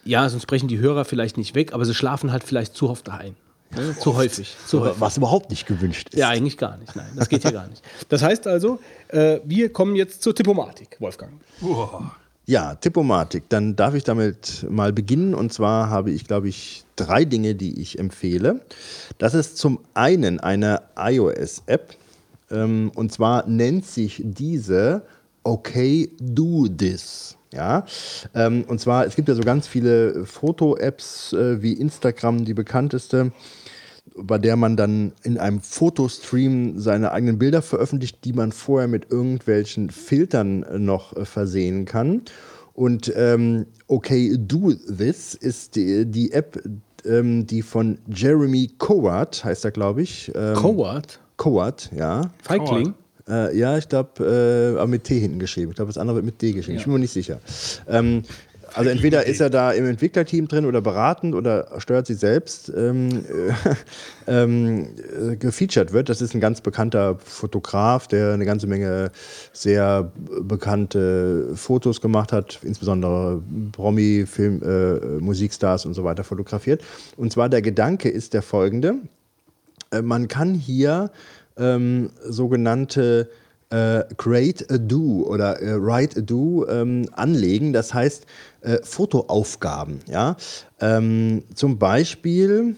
Ja, 0.04 0.28
sonst 0.30 0.48
brechen 0.48 0.68
die 0.68 0.80
Hörer 0.80 1.06
vielleicht 1.06 1.38
nicht 1.38 1.54
weg, 1.54 1.74
aber 1.74 1.86
sie 1.86 1.94
schlafen 1.94 2.32
halt 2.32 2.44
vielleicht 2.44 2.76
zu 2.76 2.90
oft 2.90 3.10
ein. 3.10 3.36
Ne? 3.76 3.96
Zu 3.98 4.16
häufig. 4.16 4.56
Zu 4.68 4.82
häufig. 4.82 5.00
Was 5.00 5.18
überhaupt 5.18 5.50
nicht 5.50 5.66
gewünscht 5.66 6.10
ist. 6.12 6.20
Ja, 6.20 6.30
eigentlich 6.30 6.58
gar 6.58 6.78
nicht. 6.78 6.96
Nein, 6.96 7.12
das 7.16 7.30
geht 7.30 7.44
ja 7.44 7.52
gar 7.52 7.68
nicht. 7.68 7.82
Das 8.10 8.22
heißt 8.22 8.48
also, 8.48 8.80
äh, 9.10 9.40
wir 9.46 9.72
kommen 9.72 9.96
jetzt 9.96 10.22
zur 10.22 10.36
Tippomatik, 10.36 10.98
Wolfgang. 11.00 11.34
Uah. 11.62 12.16
Ja, 12.46 12.76
Tippomatik. 12.76 13.44
Dann 13.50 13.76
darf 13.76 13.94
ich 13.94 14.04
damit 14.04 14.66
mal 14.70 14.92
beginnen. 14.92 15.34
Und 15.34 15.54
zwar 15.54 15.90
habe 15.90 16.12
ich, 16.12 16.26
glaube 16.26 16.50
ich, 16.50 16.84
drei 16.96 17.24
Dinge, 17.24 17.56
die 17.56 17.80
ich 17.80 18.00
empfehle. 18.00 18.62
Das 19.18 19.34
ist 19.34 19.58
zum 19.58 19.80
einen 19.94 20.40
eine 20.40 20.82
iOS-App. 20.98 21.96
Ähm, 22.50 22.92
und 22.96 23.12
zwar 23.12 23.48
nennt 23.48 23.86
sich 23.86 24.22
diese 24.24 25.04
Okay 25.44 26.12
Do 26.20 26.68
This. 26.68 27.38
Ja, 27.54 27.86
ähm, 28.34 28.64
und 28.68 28.80
zwar, 28.80 29.06
es 29.06 29.18
gibt 29.18 29.28
ja 29.28 29.36
so 29.36 29.42
ganz 29.42 29.68
viele 29.68 30.26
Foto-Apps 30.26 31.34
äh, 31.34 31.62
wie 31.62 31.74
Instagram, 31.74 32.46
die 32.46 32.54
bekannteste. 32.54 33.34
Bei 34.16 34.38
der 34.38 34.56
man 34.56 34.78
dann 34.78 35.14
in 35.24 35.38
einem 35.38 35.62
Fotostream 35.62 36.80
seine 36.80 37.12
eigenen 37.12 37.40
Bilder 37.40 37.62
veröffentlicht, 37.62 38.24
die 38.26 38.34
man 38.34 38.52
vorher 38.52 38.88
mit 38.88 39.12
irgendwelchen 39.12 39.90
Filtern 39.90 40.66
noch 40.84 41.16
äh, 41.16 41.26
versehen 41.26 41.86
kann. 41.86 42.24
Und 42.74 43.12
ähm, 43.16 43.66
Okay 43.88 44.36
Do 44.38 44.74
This 44.74 45.34
ist 45.34 45.76
die, 45.76 46.06
die 46.06 46.32
App, 46.32 46.62
ähm, 47.06 47.46
die 47.46 47.62
von 47.62 47.98
Jeremy 48.08 48.72
Cowart, 48.78 49.44
heißt 49.44 49.66
er, 49.66 49.72
glaube 49.72 50.02
ich. 50.02 50.32
Ähm, 50.36 50.56
Coward? 50.56 51.20
Cowart, 51.38 51.90
ja. 51.96 52.32
Feigling? 52.44 52.94
Äh, 53.28 53.58
ja, 53.58 53.78
ich 53.78 53.88
glaube, 53.88 54.24
äh, 54.24 54.78
aber 54.78 54.88
mit 54.88 55.04
T 55.04 55.20
hinten 55.20 55.40
geschrieben. 55.40 55.72
Ich 55.72 55.76
glaube, 55.76 55.90
das 55.90 55.98
andere 55.98 56.18
wird 56.18 56.26
mit 56.26 56.42
D 56.42 56.54
geschrieben. 56.54 56.78
Ich 56.78 56.84
bin 56.84 56.94
mir 56.94 57.00
nicht 57.00 57.14
sicher. 57.14 57.40
Ähm, 57.88 58.24
also 58.74 58.90
entweder 58.90 59.26
ist 59.26 59.42
er 59.42 59.50
da 59.50 59.72
im 59.72 59.86
Entwicklerteam 59.86 60.48
drin 60.48 60.66
oder 60.66 60.82
beratend 60.82 61.36
oder 61.36 61.68
steuert 61.80 62.08
sie 62.08 62.14
selbst 62.14 62.72
ähm, 62.76 63.26
äh, 63.26 63.54
ähm, 64.28 64.88
äh, 65.32 65.36
gefeatured 65.36 65.94
wird. 65.94 66.10
Das 66.10 66.22
ist 66.22 66.34
ein 66.34 66.40
ganz 66.40 66.62
bekannter 66.62 67.18
Fotograf, 67.20 68.08
der 68.08 68.34
eine 68.34 68.46
ganze 68.46 68.68
Menge 68.68 69.12
sehr 69.54 70.12
bekannte 70.42 71.56
Fotos 71.56 72.02
gemacht 72.02 72.32
hat, 72.32 72.60
insbesondere 72.64 73.42
Promi, 73.72 74.26
Film, 74.26 74.62
äh, 74.64 75.20
Musikstars 75.20 75.86
und 75.86 75.94
so 75.94 76.04
weiter 76.04 76.24
fotografiert. 76.24 76.82
Und 77.18 77.32
zwar 77.32 77.50
der 77.50 77.62
Gedanke 77.62 78.10
ist 78.10 78.34
der 78.34 78.42
folgende. 78.42 78.96
Äh, 79.92 80.02
man 80.02 80.28
kann 80.28 80.54
hier 80.54 81.12
ähm, 81.58 82.10
sogenannte 82.24 83.30
äh, 83.72 84.04
Create 84.18 84.70
a 84.70 84.78
Do 84.78 85.24
oder 85.28 85.62
äh, 85.62 85.82
Write 85.82 86.20
a 86.20 86.22
Do 86.22 86.68
ähm, 86.68 87.08
anlegen. 87.14 87.74
Das 87.74 87.94
heißt 87.94 88.26
äh, 88.62 88.80
Fotoaufgaben. 88.84 90.00
Ja? 90.08 90.38
Ähm, 90.80 91.44
zum 91.54 91.78
Beispiel, 91.78 92.76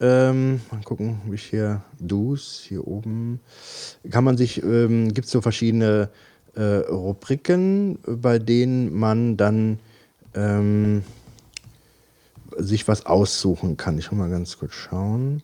ähm, 0.00 0.60
mal 0.70 0.82
gucken, 0.84 1.20
wie 1.26 1.36
ich 1.36 1.44
hier 1.44 1.82
Do's 1.98 2.64
hier 2.66 2.86
oben, 2.86 3.40
kann 4.10 4.24
man 4.24 4.36
sich, 4.36 4.62
ähm, 4.62 5.12
gibt 5.12 5.26
es 5.26 5.32
so 5.32 5.40
verschiedene 5.40 6.10
äh, 6.54 6.62
Rubriken, 6.62 7.98
bei 8.06 8.38
denen 8.38 8.94
man 8.94 9.36
dann 9.36 9.78
ähm, 10.34 11.02
sich 12.58 12.88
was 12.88 13.06
aussuchen 13.06 13.76
kann. 13.76 13.98
Ich 13.98 14.10
will 14.10 14.18
mal 14.18 14.30
ganz 14.30 14.58
kurz 14.58 14.72
schauen. 14.74 15.42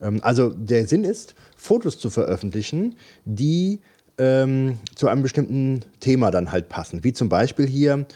Ähm, 0.00 0.20
also 0.22 0.50
der 0.50 0.86
Sinn 0.86 1.04
ist, 1.04 1.34
Fotos 1.56 1.98
zu 1.98 2.10
veröffentlichen, 2.10 2.96
die 3.24 3.80
ähm, 4.18 4.78
zu 4.94 5.08
einem 5.08 5.22
bestimmten 5.22 5.80
Thema 6.00 6.30
dann 6.30 6.52
halt 6.52 6.68
passen. 6.68 7.02
Wie 7.04 7.12
zum 7.12 7.28
Beispiel 7.28 7.66
hier 7.66 8.06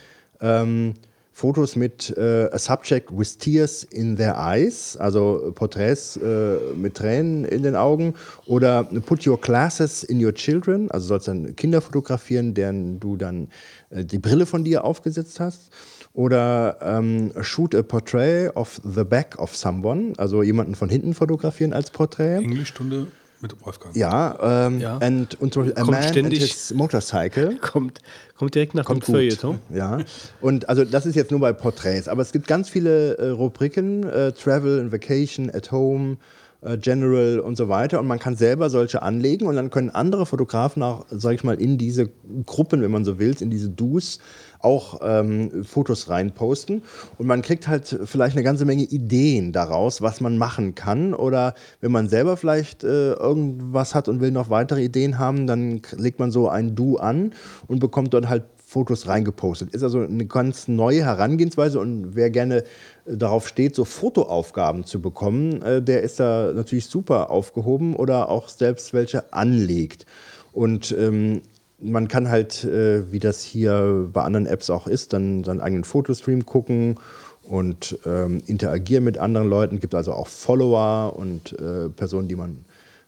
ähm, 0.40 0.94
Fotos 1.38 1.76
mit 1.76 2.12
äh, 2.16 2.48
a 2.50 2.58
subject 2.58 3.16
with 3.16 3.38
tears 3.38 3.84
in 3.84 4.16
their 4.16 4.34
eyes, 4.36 4.96
also 4.96 5.52
Porträts 5.54 6.16
äh, 6.16 6.56
mit 6.74 6.94
Tränen 6.94 7.44
in 7.44 7.62
den 7.62 7.76
Augen. 7.76 8.14
Oder 8.46 8.82
put 8.82 9.24
your 9.24 9.40
glasses 9.40 10.02
in 10.02 10.24
your 10.24 10.34
children, 10.34 10.90
also 10.90 11.06
sollst 11.06 11.28
dann 11.28 11.54
Kinder 11.54 11.80
fotografieren, 11.80 12.54
deren 12.54 12.98
du 12.98 13.16
dann 13.16 13.50
äh, 13.90 14.04
die 14.04 14.18
Brille 14.18 14.46
von 14.46 14.64
dir 14.64 14.82
aufgesetzt 14.82 15.38
hast. 15.38 15.70
Oder 16.12 16.78
ähm, 16.82 17.30
shoot 17.42 17.72
a 17.76 17.82
portrait 17.84 18.50
of 18.56 18.80
the 18.82 19.04
back 19.04 19.38
of 19.38 19.54
someone, 19.54 20.14
also 20.16 20.42
jemanden 20.42 20.74
von 20.74 20.88
hinten 20.88 21.14
fotografieren 21.14 21.72
als 21.72 21.90
Porträt. 21.90 22.38
Englischstunde 22.38 23.06
mit 23.40 23.54
Wolfgang. 23.64 23.94
Ja, 23.96 24.66
ähm, 24.66 24.80
Ja. 24.80 24.98
And, 24.98 25.40
und 25.40 25.52
zum 25.54 25.62
Beispiel 25.64 25.78
a 25.80 25.84
Kommt 25.84 25.90
man 25.92 26.02
and 26.02 26.10
ständig- 26.10 26.40
his 26.42 26.74
motorcycle. 26.74 27.56
Kommt, 27.60 28.00
kommt 28.36 28.54
direkt 28.54 28.74
nach 28.74 28.84
Kommt 28.84 29.06
dem. 29.06 29.14
Feuilleton. 29.14 29.58
Ja, 29.74 29.98
und 30.40 30.68
also 30.68 30.84
das 30.84 31.06
ist 31.06 31.14
jetzt 31.14 31.30
nur 31.30 31.40
bei 31.40 31.52
Porträts, 31.52 32.08
aber 32.08 32.22
es 32.22 32.32
gibt 32.32 32.46
ganz 32.46 32.68
viele 32.68 33.16
äh, 33.18 33.28
Rubriken, 33.28 34.04
äh, 34.04 34.32
Travel 34.32 34.80
and 34.80 34.92
Vacation, 34.92 35.50
At 35.54 35.70
Home, 35.72 36.16
äh, 36.62 36.76
General 36.76 37.38
und 37.40 37.56
so 37.56 37.68
weiter. 37.68 38.00
Und 38.00 38.06
man 38.08 38.18
kann 38.18 38.36
selber 38.36 38.70
solche 38.70 39.02
anlegen 39.02 39.46
und 39.46 39.54
dann 39.56 39.70
können 39.70 39.90
andere 39.90 40.26
Fotografen 40.26 40.82
auch, 40.82 41.06
sag 41.10 41.34
ich 41.34 41.44
mal, 41.44 41.60
in 41.60 41.78
diese 41.78 42.10
Gruppen, 42.46 42.82
wenn 42.82 42.90
man 42.90 43.04
so 43.04 43.18
will, 43.18 43.36
in 43.40 43.50
diese 43.50 43.68
Do's 43.70 44.18
auch 44.60 45.00
ähm, 45.02 45.64
Fotos 45.64 46.08
reinposten. 46.08 46.82
Und 47.18 47.26
man 47.26 47.42
kriegt 47.42 47.68
halt 47.68 47.98
vielleicht 48.04 48.36
eine 48.36 48.44
ganze 48.44 48.64
Menge 48.64 48.84
Ideen 48.84 49.52
daraus, 49.52 50.02
was 50.02 50.20
man 50.20 50.38
machen 50.38 50.74
kann. 50.74 51.14
Oder 51.14 51.54
wenn 51.80 51.92
man 51.92 52.08
selber 52.08 52.36
vielleicht 52.36 52.84
äh, 52.84 53.12
irgendwas 53.12 53.94
hat 53.94 54.08
und 54.08 54.20
will 54.20 54.30
noch 54.30 54.50
weitere 54.50 54.84
Ideen 54.84 55.18
haben, 55.18 55.46
dann 55.46 55.82
legt 55.96 56.18
man 56.18 56.30
so 56.30 56.48
ein 56.48 56.74
Do 56.74 56.96
an 56.96 57.32
und 57.66 57.78
bekommt 57.78 58.14
dort 58.14 58.28
halt 58.28 58.44
Fotos 58.68 59.08
reingepostet. 59.08 59.74
Ist 59.74 59.82
also 59.82 60.00
eine 60.00 60.26
ganz 60.26 60.68
neue 60.68 61.02
Herangehensweise 61.02 61.80
und 61.80 62.14
wer 62.14 62.28
gerne 62.28 62.64
äh, 63.06 63.16
darauf 63.16 63.48
steht, 63.48 63.74
so 63.74 63.86
Fotoaufgaben 63.86 64.84
zu 64.84 65.00
bekommen, 65.00 65.62
äh, 65.62 65.80
der 65.80 66.02
ist 66.02 66.20
da 66.20 66.52
natürlich 66.52 66.84
super 66.86 67.30
aufgehoben 67.30 67.96
oder 67.96 68.28
auch 68.28 68.50
selbst 68.50 68.92
welche 68.92 69.32
anlegt. 69.32 70.04
Und 70.52 70.94
ähm, 70.98 71.40
man 71.80 72.08
kann 72.08 72.28
halt, 72.28 72.64
äh, 72.64 73.10
wie 73.12 73.18
das 73.18 73.42
hier 73.42 74.08
bei 74.12 74.22
anderen 74.22 74.46
Apps 74.46 74.70
auch 74.70 74.86
ist, 74.86 75.12
dann 75.12 75.44
seinen 75.44 75.60
eigenen 75.60 75.84
Fotostream 75.84 76.44
gucken 76.44 76.98
und 77.42 77.98
ähm, 78.04 78.42
interagieren 78.46 79.04
mit 79.04 79.18
anderen 79.18 79.48
Leuten. 79.48 79.80
Gibt 79.80 79.94
also 79.94 80.12
auch 80.12 80.26
Follower 80.26 81.16
und 81.16 81.58
äh, 81.58 81.88
Personen, 81.88 82.28
die 82.28 82.36
man 82.36 82.64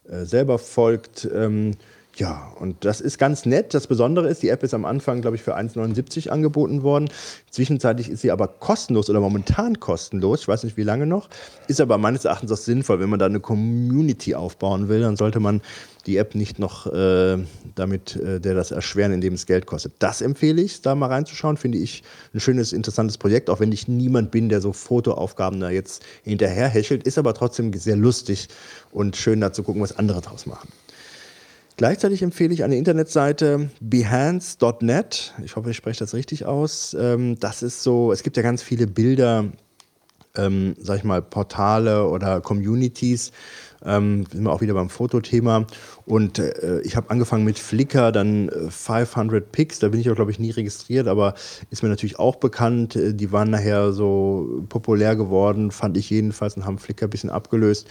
äh, 0.08 0.24
selber 0.24 0.58
folgt. 0.58 1.28
Ähm, 1.34 1.72
ja, 2.16 2.52
und 2.58 2.84
das 2.84 3.00
ist 3.00 3.18
ganz 3.18 3.46
nett. 3.46 3.72
Das 3.72 3.86
Besondere 3.86 4.28
ist, 4.28 4.42
die 4.42 4.48
App 4.48 4.62
ist 4.62 4.74
am 4.74 4.84
Anfang, 4.84 5.20
glaube 5.20 5.36
ich, 5.36 5.42
für 5.42 5.56
1,79 5.56 6.28
angeboten 6.28 6.82
worden. 6.82 7.08
Zwischenzeitlich 7.50 8.10
ist 8.10 8.20
sie 8.20 8.30
aber 8.30 8.48
kostenlos 8.48 9.08
oder 9.08 9.20
momentan 9.20 9.78
kostenlos. 9.78 10.42
Ich 10.42 10.48
weiß 10.48 10.64
nicht, 10.64 10.76
wie 10.76 10.82
lange 10.82 11.06
noch. 11.06 11.28
Ist 11.68 11.80
aber 11.80 11.98
meines 11.98 12.24
Erachtens 12.24 12.50
auch 12.52 12.56
sinnvoll. 12.56 13.00
Wenn 13.00 13.10
man 13.10 13.20
da 13.20 13.26
eine 13.26 13.40
Community 13.40 14.34
aufbauen 14.34 14.88
will, 14.88 15.00
dann 15.00 15.16
sollte 15.16 15.40
man 15.40 15.62
die 16.02 16.16
App 16.16 16.34
nicht 16.34 16.58
noch 16.58 16.86
äh, 16.86 17.38
damit 17.74 18.16
äh, 18.16 18.40
der 18.40 18.54
das 18.54 18.70
erschweren, 18.70 19.12
indem 19.12 19.34
es 19.34 19.46
Geld 19.46 19.66
kostet. 19.66 19.94
Das 19.98 20.20
empfehle 20.20 20.62
ich, 20.62 20.82
da 20.82 20.94
mal 20.94 21.06
reinzuschauen. 21.06 21.56
Finde 21.56 21.78
ich 21.78 22.02
ein 22.34 22.40
schönes, 22.40 22.72
interessantes 22.72 23.18
Projekt, 23.18 23.50
auch 23.50 23.60
wenn 23.60 23.72
ich 23.72 23.88
niemand 23.88 24.30
bin, 24.30 24.48
der 24.48 24.60
so 24.60 24.72
Fotoaufgaben 24.72 25.60
da 25.60 25.70
jetzt 25.70 26.02
hinterher 26.22 26.68
hechelt. 26.68 27.04
Ist 27.04 27.18
aber 27.18 27.34
trotzdem 27.34 27.72
sehr 27.72 27.96
lustig 27.96 28.48
und 28.92 29.16
schön 29.16 29.40
da 29.40 29.52
zu 29.52 29.62
gucken, 29.62 29.82
was 29.82 29.96
andere 29.96 30.20
draus 30.20 30.46
machen. 30.46 30.68
Gleichzeitig 31.80 32.22
empfehle 32.22 32.52
ich 32.52 32.62
eine 32.62 32.76
Internetseite 32.76 33.70
behance.net. 33.80 35.32
Ich 35.42 35.56
hoffe, 35.56 35.70
ich 35.70 35.76
spreche 35.78 36.00
das 36.00 36.12
richtig 36.12 36.44
aus. 36.44 36.94
Ähm, 36.98 37.38
das 37.40 37.62
ist 37.62 37.82
so, 37.82 38.12
es 38.12 38.22
gibt 38.22 38.36
ja 38.36 38.42
ganz 38.42 38.62
viele 38.62 38.86
Bilder, 38.86 39.46
ähm, 40.36 40.74
sag 40.78 40.98
ich 40.98 41.04
mal, 41.04 41.22
Portale 41.22 42.06
oder 42.06 42.42
Communities. 42.42 43.32
Ähm, 43.84 44.26
sind 44.30 44.44
wir 44.44 44.52
auch 44.52 44.60
wieder 44.60 44.74
beim 44.74 44.90
Fotothema. 44.90 45.66
Und 46.04 46.38
äh, 46.38 46.80
ich 46.82 46.96
habe 46.96 47.10
angefangen 47.10 47.44
mit 47.44 47.58
Flickr, 47.58 48.12
dann 48.12 48.48
äh, 48.48 48.70
500 48.70 49.50
Pics. 49.52 49.78
Da 49.78 49.88
bin 49.88 50.00
ich 50.00 50.10
auch, 50.10 50.14
glaube 50.14 50.30
ich, 50.30 50.38
nie 50.38 50.50
registriert, 50.50 51.08
aber 51.08 51.34
ist 51.70 51.82
mir 51.82 51.88
natürlich 51.88 52.18
auch 52.18 52.36
bekannt. 52.36 52.96
Äh, 52.96 53.14
Die 53.14 53.32
waren 53.32 53.50
nachher 53.50 53.92
so 53.92 54.64
populär 54.68 55.16
geworden, 55.16 55.70
fand 55.70 55.96
ich 55.96 56.10
jedenfalls, 56.10 56.56
und 56.56 56.66
haben 56.66 56.78
Flickr 56.78 57.06
ein 57.06 57.10
bisschen 57.10 57.30
abgelöst. 57.30 57.88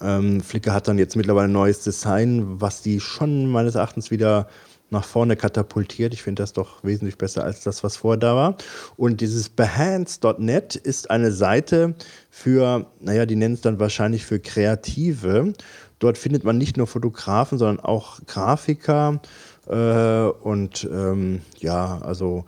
Ähm, 0.00 0.40
Flickr 0.40 0.72
hat 0.72 0.88
dann 0.88 0.98
jetzt 0.98 1.16
mittlerweile 1.16 1.48
ein 1.48 1.52
neues 1.52 1.82
Design, 1.82 2.60
was 2.60 2.82
die 2.82 3.00
schon 3.00 3.46
meines 3.48 3.74
Erachtens 3.74 4.10
wieder 4.10 4.48
nach 4.92 5.04
vorne 5.04 5.36
katapultiert. 5.36 6.14
Ich 6.14 6.22
finde 6.22 6.42
das 6.42 6.52
doch 6.52 6.84
wesentlich 6.84 7.18
besser 7.18 7.44
als 7.44 7.62
das, 7.62 7.82
was 7.82 7.96
vorher 7.96 8.18
da 8.18 8.36
war. 8.36 8.56
Und 8.96 9.20
dieses 9.20 9.48
behance.net 9.48 10.76
ist 10.76 11.10
eine 11.10 11.32
Seite 11.32 11.94
für, 12.30 12.86
naja, 13.00 13.26
die 13.26 13.36
nennen 13.36 13.54
es 13.54 13.60
dann 13.60 13.80
wahrscheinlich 13.80 14.24
für 14.24 14.38
Kreative. 14.38 15.52
Dort 15.98 16.18
findet 16.18 16.44
man 16.44 16.58
nicht 16.58 16.76
nur 16.76 16.86
Fotografen, 16.86 17.58
sondern 17.58 17.84
auch 17.84 18.20
Grafiker 18.26 19.20
äh, 19.68 20.24
und 20.24 20.88
ähm, 20.92 21.42
ja, 21.58 21.98
also 22.02 22.44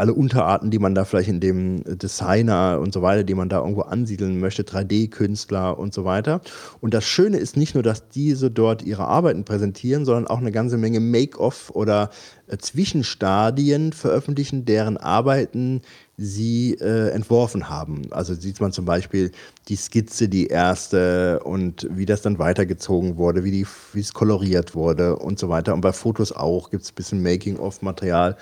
alle 0.00 0.14
Unterarten, 0.14 0.70
die 0.70 0.78
man 0.78 0.94
da 0.94 1.04
vielleicht 1.04 1.28
in 1.28 1.40
dem 1.40 1.84
Designer 1.84 2.78
und 2.80 2.92
so 2.92 3.02
weiter, 3.02 3.22
die 3.22 3.34
man 3.34 3.48
da 3.48 3.58
irgendwo 3.58 3.82
ansiedeln 3.82 4.40
möchte, 4.40 4.62
3D-Künstler 4.62 5.78
und 5.78 5.94
so 5.94 6.04
weiter. 6.04 6.40
Und 6.80 6.94
das 6.94 7.04
Schöne 7.04 7.36
ist 7.36 7.56
nicht 7.56 7.74
nur, 7.74 7.82
dass 7.82 8.08
diese 8.08 8.50
dort 8.50 8.82
ihre 8.82 9.06
Arbeiten 9.06 9.44
präsentieren, 9.44 10.04
sondern 10.04 10.26
auch 10.26 10.38
eine 10.38 10.52
ganze 10.52 10.78
Menge 10.78 11.00
Make-off 11.00 11.70
oder 11.70 12.10
äh, 12.48 12.58
Zwischenstadien 12.58 13.92
veröffentlichen, 13.92 14.64
deren 14.64 14.96
Arbeiten 14.96 15.82
sie 16.16 16.74
äh, 16.74 17.10
entworfen 17.10 17.70
haben. 17.70 18.02
Also 18.10 18.34
sieht 18.34 18.60
man 18.60 18.72
zum 18.72 18.84
Beispiel 18.84 19.32
die 19.68 19.76
Skizze, 19.76 20.28
die 20.28 20.48
erste 20.48 21.40
und 21.44 21.86
wie 21.90 22.04
das 22.04 22.20
dann 22.22 22.38
weitergezogen 22.38 23.16
wurde, 23.16 23.44
wie, 23.44 23.66
es 23.94 24.12
koloriert 24.12 24.74
wurde 24.74 25.16
und 25.16 25.38
so 25.38 25.48
weiter. 25.48 25.72
Und 25.72 25.80
bei 25.80 25.92
Fotos 25.92 26.32
auch 26.32 26.70
gibt 26.70 26.82
es 26.82 26.90
ein 26.90 26.94
bisschen 26.94 27.22
Making-of-Material. 27.22 28.36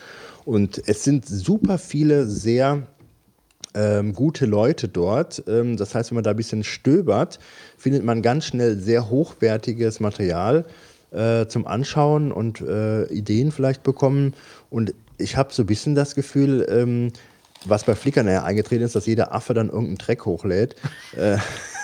Und 0.49 0.83
es 0.87 1.05
sind 1.05 1.27
super 1.27 1.77
viele 1.77 2.27
sehr 2.27 2.87
ähm, 3.75 4.15
gute 4.15 4.47
Leute 4.47 4.89
dort. 4.89 5.45
Ähm, 5.47 5.77
das 5.77 5.95
heißt, 5.95 6.11
wenn 6.11 6.15
man 6.15 6.25
da 6.25 6.31
ein 6.31 6.39
bisschen 6.39 6.65
stöbert, 6.65 7.39
findet 7.77 8.03
man 8.03 8.23
ganz 8.23 8.47
schnell 8.47 8.79
sehr 8.79 9.11
hochwertiges 9.11 10.01
Material 10.01 10.65
äh, 11.11 11.45
zum 11.49 11.67
Anschauen 11.67 12.33
und 12.33 12.63
äh, 12.63 13.05
Ideen 13.13 13.53
vielleicht 13.53 13.83
bekommen. 13.83 14.33
Und 14.71 14.95
ich 15.19 15.37
habe 15.37 15.53
so 15.53 15.65
ein 15.65 15.67
bisschen 15.67 15.95
das 15.95 16.15
Gefühl, 16.15 16.67
ähm, 16.71 17.13
was 17.67 17.85
bei 17.85 17.95
Flickr 17.95 18.23
nachher 18.23 18.45
eingetreten 18.45 18.85
ist, 18.85 18.97
dass 18.97 19.05
jeder 19.05 19.35
Affe 19.35 19.53
dann 19.53 19.67
irgendeinen 19.67 19.99
Track 19.99 20.25
hochlädt. 20.25 20.77
äh, 21.15 21.37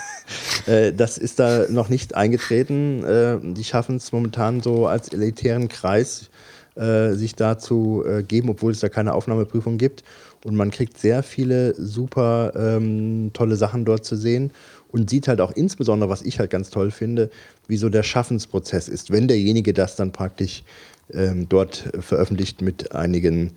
Äh, 0.67 0.93
das 0.93 1.19
ist 1.19 1.39
da 1.39 1.67
noch 1.69 1.89
nicht 1.89 2.15
eingetreten. 2.15 3.05
Äh, 3.05 3.39
die 3.43 3.65
schaffen 3.65 3.97
es 3.97 4.13
momentan 4.13 4.61
so 4.61 4.87
als 4.87 5.09
elitären 5.09 5.69
Kreis, 5.69 6.31
äh, 6.77 7.13
sich 7.13 7.35
da 7.35 7.59
zu 7.59 8.05
äh, 8.07 8.23
geben, 8.23 8.49
obwohl 8.51 8.73
es 8.73 8.81
da 8.81 8.89
keine 8.89 9.15
Aufnahmeprüfung 9.15 9.79
gibt. 9.79 10.05
Und 10.45 10.57
man 10.57 10.71
kriegt 10.71 10.99
sehr 10.99 11.23
viele 11.23 11.75
super 11.75 12.53
ähm, 12.57 13.31
tolle 13.33 13.57
Sachen 13.57 13.85
dort 13.85 14.05
zu 14.05 14.17
sehen 14.17 14.53
und 14.93 15.09
sieht 15.09 15.27
halt 15.27 15.41
auch 15.41 15.53
insbesondere, 15.53 16.11
was 16.11 16.23
ich 16.23 16.39
halt 16.39 16.51
ganz 16.51 16.71
toll 16.71 16.91
finde, 16.91 17.31
wie 17.67 17.77
so 17.77 17.89
der 17.89 18.03
Schaffensprozess 18.03 18.89
ist, 18.89 19.11
wenn 19.11 19.27
derjenige 19.27 19.73
das 19.73 19.97
dann 19.97 20.13
praktisch 20.13 20.65
ähm, 21.13 21.49
dort 21.49 21.91
veröffentlicht 22.01 22.61
mit 22.61 22.93
einigen 22.93 23.53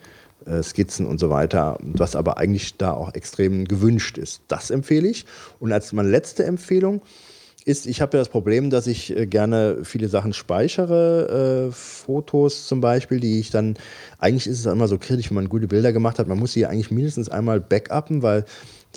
äh, 0.45 0.63
Skizzen 0.63 1.05
und 1.05 1.19
so 1.19 1.29
weiter, 1.29 1.77
was 1.81 2.15
aber 2.15 2.37
eigentlich 2.37 2.77
da 2.77 2.93
auch 2.93 3.13
extrem 3.13 3.65
gewünscht 3.65 4.17
ist. 4.17 4.41
Das 4.47 4.71
empfehle 4.71 5.07
ich. 5.07 5.25
Und 5.59 5.71
als 5.73 5.91
meine 5.93 6.09
letzte 6.09 6.45
Empfehlung 6.45 7.01
ist, 7.67 7.85
ich 7.85 7.99
habe 7.99 8.15
ja 8.15 8.21
das 8.21 8.29
Problem, 8.29 8.69
dass 8.69 8.87
ich 8.87 9.15
äh, 9.15 9.27
gerne 9.27 9.79
viele 9.83 10.07
Sachen 10.07 10.31
speichere, 10.31 11.67
äh, 11.67 11.71
Fotos 11.73 12.65
zum 12.65 12.79
Beispiel, 12.79 13.19
die 13.19 13.41
ich 13.41 13.49
dann, 13.49 13.75
eigentlich 14.19 14.47
ist 14.47 14.59
es 14.59 14.65
immer 14.65 14.87
so 14.87 14.97
kritisch, 14.97 15.29
wenn 15.29 15.35
man 15.35 15.49
gute 15.49 15.67
Bilder 15.67 15.91
gemacht 15.91 16.17
hat, 16.17 16.27
man 16.27 16.39
muss 16.39 16.53
sie 16.53 16.65
eigentlich 16.65 16.91
mindestens 16.91 17.27
einmal 17.27 17.59
backuppen, 17.59 18.21
weil 18.21 18.45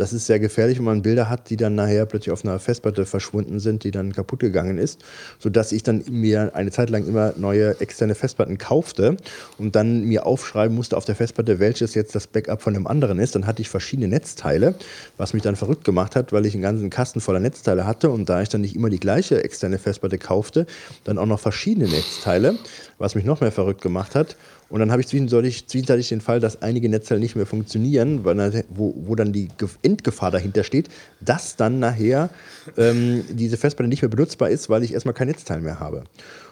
das 0.01 0.13
ist 0.13 0.27
sehr 0.27 0.41
gefährlich, 0.41 0.79
wenn 0.79 0.85
man 0.85 1.03
Bilder 1.03 1.29
hat, 1.29 1.51
die 1.51 1.57
dann 1.57 1.75
nachher 1.75 2.07
plötzlich 2.07 2.33
auf 2.33 2.45
einer 2.45 2.59
Festplatte 2.59 3.05
verschwunden 3.05 3.61
sind, 3.61 3.85
die 3.85 3.91
dann 3.91 4.13
kaputt 4.13 4.41
gegangen 4.41 4.79
ist, 4.79 5.05
sodass 5.39 5.73
ich 5.73 5.83
dann 5.83 6.03
mir 6.11 6.55
eine 6.55 6.71
Zeit 6.71 6.91
lang 6.91 7.07
immer 7.07 7.35
neue 7.37 7.79
externe 7.81 8.15
Festplatten 8.15 8.57
kaufte 8.57 9.17
und 9.59 9.77
dann 9.77 10.05
mir 10.05 10.25
aufschreiben 10.25 10.75
musste 10.75 10.97
auf 10.97 11.05
der 11.05 11.15
Festplatte, 11.15 11.59
welches 11.59 11.95
jetzt 11.95 12.15
das 12.15 12.27
Backup 12.27 12.63
von 12.63 12.75
dem 12.75 12.87
anderen 12.87 13.19
ist. 13.19 13.35
Dann 13.35 13.47
hatte 13.47 13.61
ich 13.61 13.69
verschiedene 13.69 14.09
Netzteile, 14.09 14.75
was 15.19 15.35
mich 15.35 15.43
dann 15.43 15.57
verrückt 15.57 15.85
gemacht 15.85 16.17
hat, 16.17 16.33
weil 16.33 16.47
ich 16.47 16.55
einen 16.55 16.63
ganzen 16.63 16.89
Kasten 16.89 17.21
voller 17.21 17.41
Netzteile 17.41 17.87
hatte 17.87 18.11
und 18.11 18.29
da 18.29 18.41
ich 18.41 18.49
dann 18.49 18.63
nicht 18.63 18.75
immer 18.75 18.89
die 18.89 19.01
gleiche 19.01 19.45
externe 19.45 19.79
Festplatte 19.79 20.17
kaufte, 20.17 20.67
dann 21.05 21.19
auch 21.19 21.27
noch 21.27 21.41
verschiedene 21.41 21.89
Netzteile, 21.89 22.57
was 22.99 23.15
mich 23.15 23.25
noch 23.25 23.41
mehr 23.41 23.53
verrückt 23.53 23.83
gemacht 23.83 24.15
hat. 24.15 24.37
Und 24.71 24.79
dann 24.79 24.93
habe 24.93 25.03
ich 25.03 25.09
zwischendurch, 25.09 25.67
zwischenzeitlich 25.67 26.09
den 26.09 26.21
Fall, 26.21 26.39
dass 26.39 26.63
einige 26.63 26.89
Netzteile 26.89 27.21
nicht 27.21 27.35
mehr 27.35 27.45
funktionieren, 27.45 28.25
weil, 28.25 28.65
wo, 28.71 28.95
wo 28.97 29.17
dann 29.17 29.33
die 29.33 29.49
Ge- 29.59 29.69
Endgefahr 29.83 30.31
dahinter 30.31 30.63
steht, 30.63 30.89
dass 31.21 31.57
dann 31.57 31.81
nachher 31.81 32.31
ähm, 32.79 33.25
diese 33.29 33.57
Festplatte 33.57 33.89
nicht 33.89 34.03
mehr 34.03 34.09
benutzbar 34.09 34.49
ist, 34.49 34.71
weil 34.71 34.85
ich 34.85 34.95
erstmal 34.95 35.15
kein 35.15 35.27
Netzteil 35.27 35.61
mehr 35.61 35.81
habe. 35.81 36.05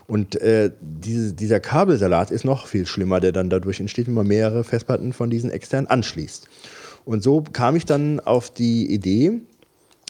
Und 0.08 0.34
äh, 0.40 0.72
diese, 0.80 1.32
dieser 1.32 1.60
Kabelsalat 1.60 2.30
ist 2.30 2.44
noch 2.44 2.66
viel 2.66 2.86
schlimmer, 2.86 3.20
der 3.20 3.30
dann 3.30 3.50
dadurch 3.50 3.78
entsteht, 3.78 4.08
wenn 4.08 4.14
man 4.14 4.26
mehrere 4.26 4.64
Festplatten 4.64 5.12
von 5.12 5.30
diesen 5.30 5.50
extern 5.50 5.86
anschließt. 5.86 6.48
Und 7.04 7.22
so 7.22 7.44
kam 7.52 7.76
ich 7.76 7.84
dann 7.84 8.18
auf 8.18 8.50
die 8.50 8.92
Idee, 8.92 9.40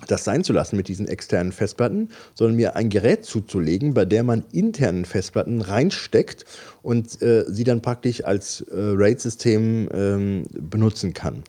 das 0.07 0.25
sein 0.25 0.45
zu 0.45 0.53
lassen 0.53 0.77
mit 0.77 0.89
diesen 0.89 1.09
externen 1.09 1.53
Festplatten, 1.53 2.11
sondern 2.35 2.57
mir 2.57 2.77
ein 2.77 2.89
Gerät 2.89 3.25
zuzulegen, 3.25 3.95
bei 3.95 4.05
der 4.05 4.23
man 4.23 4.45
internen 4.53 5.05
Festplatten 5.05 5.61
reinsteckt 5.61 6.45
und 6.83 7.21
äh, 7.21 7.45
sie 7.49 7.65
dann 7.65 7.83
praktisch 7.83 8.25
als 8.25 8.61
äh, 8.61 8.75
RAID-System 8.75 9.89
ähm, 9.93 10.43
benutzen 10.53 11.15
kann. 11.15 11.43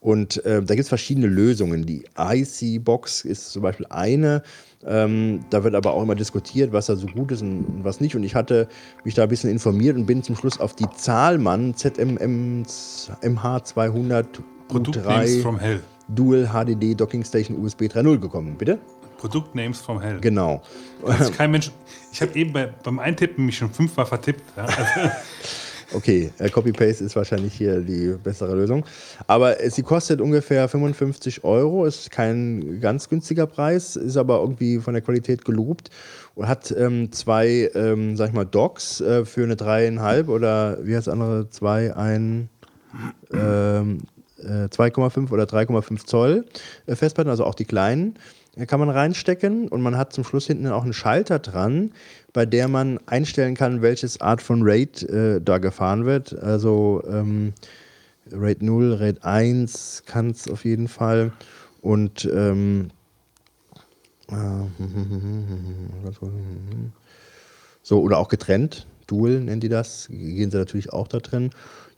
Und 0.00 0.42
äh, 0.46 0.62
da 0.62 0.74
gibt 0.74 0.84
es 0.84 0.88
verschiedene 0.88 1.26
Lösungen. 1.26 1.84
Die 1.84 2.04
IC-Box 2.18 3.26
ist 3.26 3.50
zum 3.50 3.62
Beispiel 3.62 3.86
eine. 3.90 4.42
Ähm, 4.86 5.44
da 5.50 5.62
wird 5.62 5.74
aber 5.74 5.92
auch 5.92 6.02
immer 6.02 6.14
diskutiert, 6.14 6.72
was 6.72 6.86
da 6.86 6.96
so 6.96 7.06
gut 7.06 7.32
ist 7.32 7.42
und, 7.42 7.84
was 7.84 8.00
nicht. 8.00 8.16
Und 8.16 8.22
ich 8.22 8.34
hatte 8.34 8.66
mich 9.04 9.12
da 9.12 9.24
ein 9.24 9.28
bisschen 9.28 9.50
informiert 9.50 9.96
und 9.96 10.06
bin 10.06 10.22
zum 10.22 10.36
Schluss 10.36 10.58
auf 10.58 10.74
die 10.74 10.86
Zahlmann 10.96 11.74
ZMM 11.74 12.62
MH200 13.22 14.24
Produktnames 14.68 15.30
U3 15.32 15.42
from 15.42 15.58
Hell. 15.58 15.80
Dual 16.14 16.48
HDD 16.48 16.94
Docking 16.94 17.24
Station 17.24 17.58
USB 17.62 17.82
3.0 17.82 18.18
gekommen. 18.18 18.56
Bitte? 18.56 18.78
Produktnames 19.18 19.80
from 19.80 20.00
Hell. 20.00 20.20
Genau. 20.20 20.62
Ist 21.20 21.34
kein 21.34 21.50
Mensch. 21.50 21.70
Ich 22.12 22.20
habe 22.20 22.36
eben 22.36 22.52
bei, 22.52 22.66
beim 22.66 22.98
Eintippen 22.98 23.46
mich 23.46 23.58
schon 23.58 23.70
fünfmal 23.70 24.04
vertippt. 24.04 24.42
Ja? 24.56 24.64
Also, 24.64 24.82
Okay, 25.92 26.30
äh, 26.38 26.48
Copy-Paste 26.48 27.04
ist 27.04 27.16
wahrscheinlich 27.16 27.54
hier 27.54 27.80
die 27.80 28.14
bessere 28.22 28.54
Lösung. 28.54 28.84
Aber 29.26 29.60
äh, 29.60 29.70
sie 29.70 29.82
kostet 29.82 30.20
ungefähr 30.20 30.68
55 30.68 31.42
Euro, 31.42 31.84
ist 31.84 32.10
kein 32.10 32.80
ganz 32.80 33.08
günstiger 33.08 33.46
Preis, 33.46 33.96
ist 33.96 34.16
aber 34.16 34.40
irgendwie 34.40 34.78
von 34.78 34.94
der 34.94 35.02
Qualität 35.02 35.44
gelobt 35.44 35.90
und 36.36 36.46
hat 36.46 36.72
ähm, 36.76 37.10
zwei, 37.10 37.70
ähm, 37.74 38.16
sag 38.16 38.28
ich 38.28 38.34
mal, 38.34 38.44
Docks 38.44 39.00
äh, 39.00 39.24
für 39.24 39.42
eine 39.42 39.56
dreieinhalb 39.56 40.28
oder 40.28 40.78
wie 40.86 40.94
heißt 40.94 41.08
das 41.08 41.12
andere, 41.12 41.50
zwei, 41.50 41.96
ein, 41.96 42.48
ähm, 43.32 44.02
äh, 44.50 44.68
2,5 44.68 45.30
oder 45.30 45.44
3,5 45.44 46.06
Zoll 46.06 46.44
äh, 46.86 46.96
Festplatten, 46.96 47.30
also 47.30 47.44
auch 47.44 47.54
die 47.54 47.64
kleinen, 47.64 48.14
äh, 48.56 48.66
kann 48.66 48.80
man 48.80 48.90
reinstecken 48.90 49.68
und 49.68 49.80
man 49.80 49.96
hat 49.96 50.12
zum 50.12 50.24
Schluss 50.24 50.46
hinten 50.46 50.66
auch 50.66 50.82
einen 50.82 50.92
Schalter 50.92 51.38
dran, 51.38 51.92
bei 52.32 52.46
der 52.46 52.68
man 52.68 52.98
einstellen 53.06 53.54
kann, 53.54 53.82
welches 53.82 54.20
Art 54.20 54.42
von 54.42 54.62
RAID 54.62 55.02
äh, 55.04 55.40
da 55.40 55.58
gefahren 55.58 56.04
wird. 56.04 56.36
Also 56.38 57.02
ähm, 57.08 57.52
RAID 58.32 58.62
0, 58.62 58.94
RAID 58.94 59.24
1 59.24 60.02
kann 60.06 60.30
es 60.30 60.48
auf 60.48 60.64
jeden 60.64 60.88
Fall 60.88 61.32
und 61.80 62.28
ähm, 62.32 62.90
äh, 64.28 64.34
so 67.82 68.00
oder 68.00 68.18
auch 68.18 68.28
getrennt. 68.28 68.86
Dual 69.06 69.40
nennen 69.40 69.60
die 69.60 69.68
das, 69.68 70.06
gehen 70.08 70.50
sie 70.50 70.56
natürlich 70.56 70.92
auch 70.92 71.08
da 71.08 71.18
drin. 71.18 71.50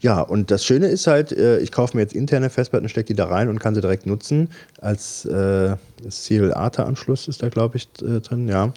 Ja, 0.02 0.20
und 0.20 0.50
das 0.50 0.64
Schöne 0.64 0.88
ist 0.88 1.06
halt, 1.06 1.30
äh, 1.30 1.60
ich 1.60 1.70
kaufe 1.70 1.96
mir 1.96 2.02
jetzt 2.02 2.12
interne 2.12 2.50
Festplatten, 2.50 2.88
stecke 2.88 3.06
die 3.06 3.14
da 3.14 3.26
rein 3.26 3.48
und 3.48 3.60
kann 3.60 3.76
sie 3.76 3.80
direkt 3.80 4.04
nutzen. 4.04 4.50
Als 4.80 5.24
äh, 5.24 5.76
Serial 6.08 6.52
ATA-Anschluss 6.52 7.28
ist 7.28 7.40
da, 7.40 7.48
glaube 7.48 7.76
ich, 7.76 7.88
äh, 8.02 8.18
drin, 8.20 8.48
ja. 8.48 8.72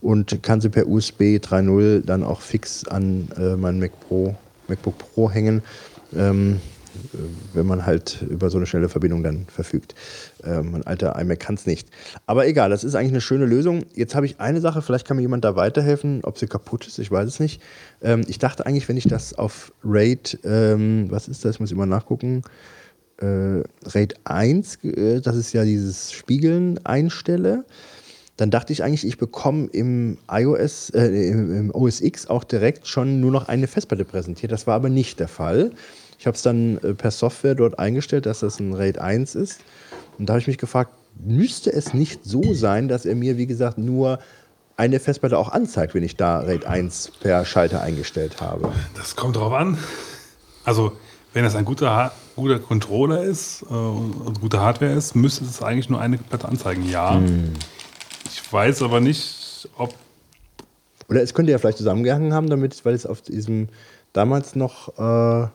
Und 0.00 0.42
kann 0.42 0.60
sie 0.60 0.68
per 0.68 0.88
USB 0.88 1.38
3.0 1.38 2.04
dann 2.04 2.24
auch 2.24 2.40
fix 2.40 2.84
an 2.88 3.28
äh, 3.38 3.54
mein 3.54 3.78
Mac 3.78 3.92
Pro, 4.00 4.34
MacBook 4.66 4.98
Pro 4.98 5.30
hängen. 5.30 5.62
Ähm, 6.16 6.56
äh, 6.56 6.77
wenn 7.54 7.66
man 7.66 7.86
halt 7.86 8.22
über 8.28 8.50
so 8.50 8.58
eine 8.58 8.66
schnelle 8.66 8.88
Verbindung 8.88 9.22
dann 9.22 9.46
verfügt. 9.46 9.94
Ähm, 10.44 10.72
mein 10.72 10.86
alter 10.86 11.18
iMac 11.18 11.40
kann 11.40 11.54
es 11.54 11.66
nicht. 11.66 11.88
Aber 12.26 12.46
egal, 12.46 12.70
das 12.70 12.84
ist 12.84 12.94
eigentlich 12.94 13.12
eine 13.12 13.20
schöne 13.20 13.46
Lösung. 13.46 13.84
Jetzt 13.94 14.14
habe 14.14 14.26
ich 14.26 14.40
eine 14.40 14.60
Sache, 14.60 14.82
vielleicht 14.82 15.06
kann 15.06 15.16
mir 15.16 15.22
jemand 15.22 15.44
da 15.44 15.56
weiterhelfen, 15.56 16.20
ob 16.24 16.38
sie 16.38 16.46
kaputt 16.46 16.86
ist, 16.86 16.98
ich 16.98 17.10
weiß 17.10 17.28
es 17.28 17.40
nicht. 17.40 17.62
Ähm, 18.02 18.22
ich 18.26 18.38
dachte 18.38 18.66
eigentlich, 18.66 18.88
wenn 18.88 18.96
ich 18.96 19.08
das 19.08 19.34
auf 19.34 19.72
RAID, 19.84 20.40
ähm, 20.44 21.06
was 21.10 21.28
ist 21.28 21.44
das, 21.44 21.60
muss 21.60 21.70
ich 21.70 21.76
mal 21.76 21.86
nachgucken, 21.86 22.42
äh, 23.20 23.62
RAID 23.84 24.14
1, 24.24 24.84
äh, 24.84 25.20
das 25.20 25.36
ist 25.36 25.52
ja 25.52 25.64
dieses 25.64 26.12
Spiegeln 26.12 26.84
einstelle, 26.84 27.64
dann 28.38 28.52
dachte 28.52 28.72
ich 28.72 28.84
eigentlich, 28.84 29.04
ich 29.04 29.18
bekomme 29.18 29.66
im 29.72 30.16
iOS, 30.30 30.90
äh, 30.90 31.06
im, 31.06 31.52
im 31.52 31.74
OS 31.74 32.00
X 32.00 32.28
auch 32.28 32.44
direkt 32.44 32.86
schon 32.86 33.20
nur 33.20 33.32
noch 33.32 33.48
eine 33.48 33.66
Festplatte 33.66 34.04
präsentiert. 34.04 34.52
Das 34.52 34.66
war 34.68 34.76
aber 34.76 34.88
nicht 34.88 35.18
der 35.18 35.26
Fall. 35.26 35.72
Ich 36.18 36.26
habe 36.26 36.34
es 36.36 36.42
dann 36.42 36.78
äh, 36.78 36.94
per 36.94 37.10
Software 37.10 37.54
dort 37.54 37.78
eingestellt, 37.78 38.26
dass 38.26 38.40
das 38.40 38.58
ein 38.60 38.74
RAID 38.74 38.98
1 38.98 39.34
ist. 39.36 39.60
Und 40.18 40.26
da 40.28 40.32
habe 40.34 40.40
ich 40.40 40.46
mich 40.48 40.58
gefragt, 40.58 40.90
müsste 41.20 41.72
es 41.72 41.94
nicht 41.94 42.24
so 42.24 42.54
sein, 42.54 42.88
dass 42.88 43.04
er 43.06 43.14
mir, 43.14 43.36
wie 43.38 43.46
gesagt, 43.46 43.78
nur 43.78 44.18
eine 44.76 45.00
Festplatte 45.00 45.38
auch 45.38 45.50
anzeigt, 45.50 45.94
wenn 45.94 46.02
ich 46.04 46.16
da 46.16 46.40
RAID 46.40 46.66
1 46.66 47.12
per 47.20 47.44
Schalter 47.44 47.82
eingestellt 47.82 48.40
habe? 48.40 48.72
das 48.96 49.16
kommt 49.16 49.36
drauf 49.36 49.52
an. 49.52 49.78
Also, 50.64 50.92
wenn 51.34 51.44
das 51.44 51.54
ein 51.56 51.64
guter, 51.64 51.90
Ha- 51.94 52.12
guter 52.36 52.58
Controller 52.58 53.22
ist 53.22 53.62
äh, 53.62 53.74
und 53.74 54.40
gute 54.40 54.60
Hardware 54.60 54.92
ist, 54.92 55.14
müsste 55.14 55.44
es 55.44 55.62
eigentlich 55.62 55.88
nur 55.88 56.00
eine 56.00 56.18
Platte 56.18 56.48
anzeigen. 56.48 56.88
Ja. 56.88 57.20
Ich 58.30 58.52
weiß 58.52 58.82
aber 58.82 59.00
nicht, 59.00 59.68
ob 59.76 59.94
Oder 61.08 61.22
es 61.22 61.32
könnte 61.34 61.52
ja 61.52 61.58
vielleicht 61.58 61.78
zusammengehangen 61.78 62.32
haben, 62.34 62.48
damit, 62.50 62.84
weil 62.84 62.94
es 62.94 63.06
auf 63.06 63.22
diesem 63.22 63.68
damals 64.12 64.54
noch 64.56 64.88
äh, 64.98 65.48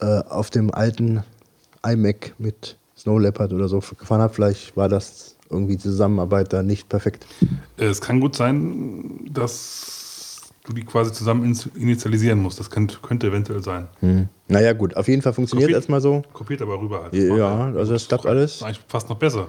äh, 0.00 0.20
auf 0.28 0.50
dem 0.50 0.72
alten 0.72 1.22
iMac 1.86 2.34
mit 2.38 2.76
Snow 2.96 3.20
Leopard 3.20 3.52
oder 3.52 3.68
so 3.68 3.80
gefahren 3.80 4.20
hat. 4.22 4.34
Vielleicht 4.34 4.76
war 4.76 4.88
das 4.88 5.36
irgendwie 5.50 5.76
die 5.76 5.82
Zusammenarbeit 5.82 6.52
da 6.52 6.62
nicht 6.62 6.88
perfekt. 6.88 7.26
Äh, 7.78 7.86
Es 7.86 8.00
kann 8.00 8.20
gut 8.20 8.34
sein, 8.36 9.20
dass 9.32 10.42
du 10.64 10.72
die 10.74 10.84
quasi 10.84 11.12
zusammen 11.12 11.56
initialisieren 11.76 12.40
musst. 12.40 12.60
Das 12.60 12.70
könnte, 12.70 12.98
könnte 13.00 13.28
eventuell 13.28 13.62
sein. 13.62 13.88
Naja, 14.48 14.72
gut, 14.74 14.94
auf 14.96 15.08
jeden 15.08 15.22
Fall 15.22 15.32
funktioniert 15.32 15.68
Kopiert- 15.68 15.78
erstmal 15.78 16.00
so. 16.02 16.22
Kopiert 16.34 16.60
aber 16.60 16.78
rüber 16.78 17.04
halt. 17.04 17.14
Ja, 17.14 17.72
also 17.74 17.92
das 17.94 18.06
klappt 18.08 18.26
alles. 18.26 18.56
ist 18.56 18.62
eigentlich 18.62 18.80
fast 18.88 19.08
noch 19.08 19.16
besser. 19.16 19.48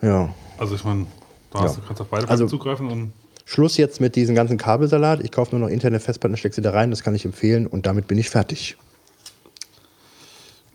Ja. 0.00 0.34
Also 0.58 0.74
ich 0.74 0.84
meine, 0.84 1.06
da 1.50 1.66
Ja. 1.66 1.72
du 1.72 1.80
kannst 1.86 2.00
auf 2.00 2.08
beide 2.08 2.28
Also- 2.28 2.46
zugreifen 2.46 2.88
und 2.90 3.12
Schluss 3.44 3.76
jetzt 3.76 4.00
mit 4.00 4.16
diesem 4.16 4.34
ganzen 4.34 4.56
Kabelsalat. 4.56 5.20
Ich 5.22 5.30
kaufe 5.30 5.54
nur 5.56 5.66
noch 5.68 5.72
interne 5.72 6.00
Festplatten, 6.00 6.36
stecke 6.36 6.54
sie 6.54 6.62
da 6.62 6.70
rein. 6.70 6.90
Das 6.90 7.02
kann 7.04 7.14
ich 7.14 7.24
empfehlen 7.24 7.66
und 7.66 7.86
damit 7.86 8.08
bin 8.08 8.18
ich 8.18 8.28
fertig. 8.30 8.76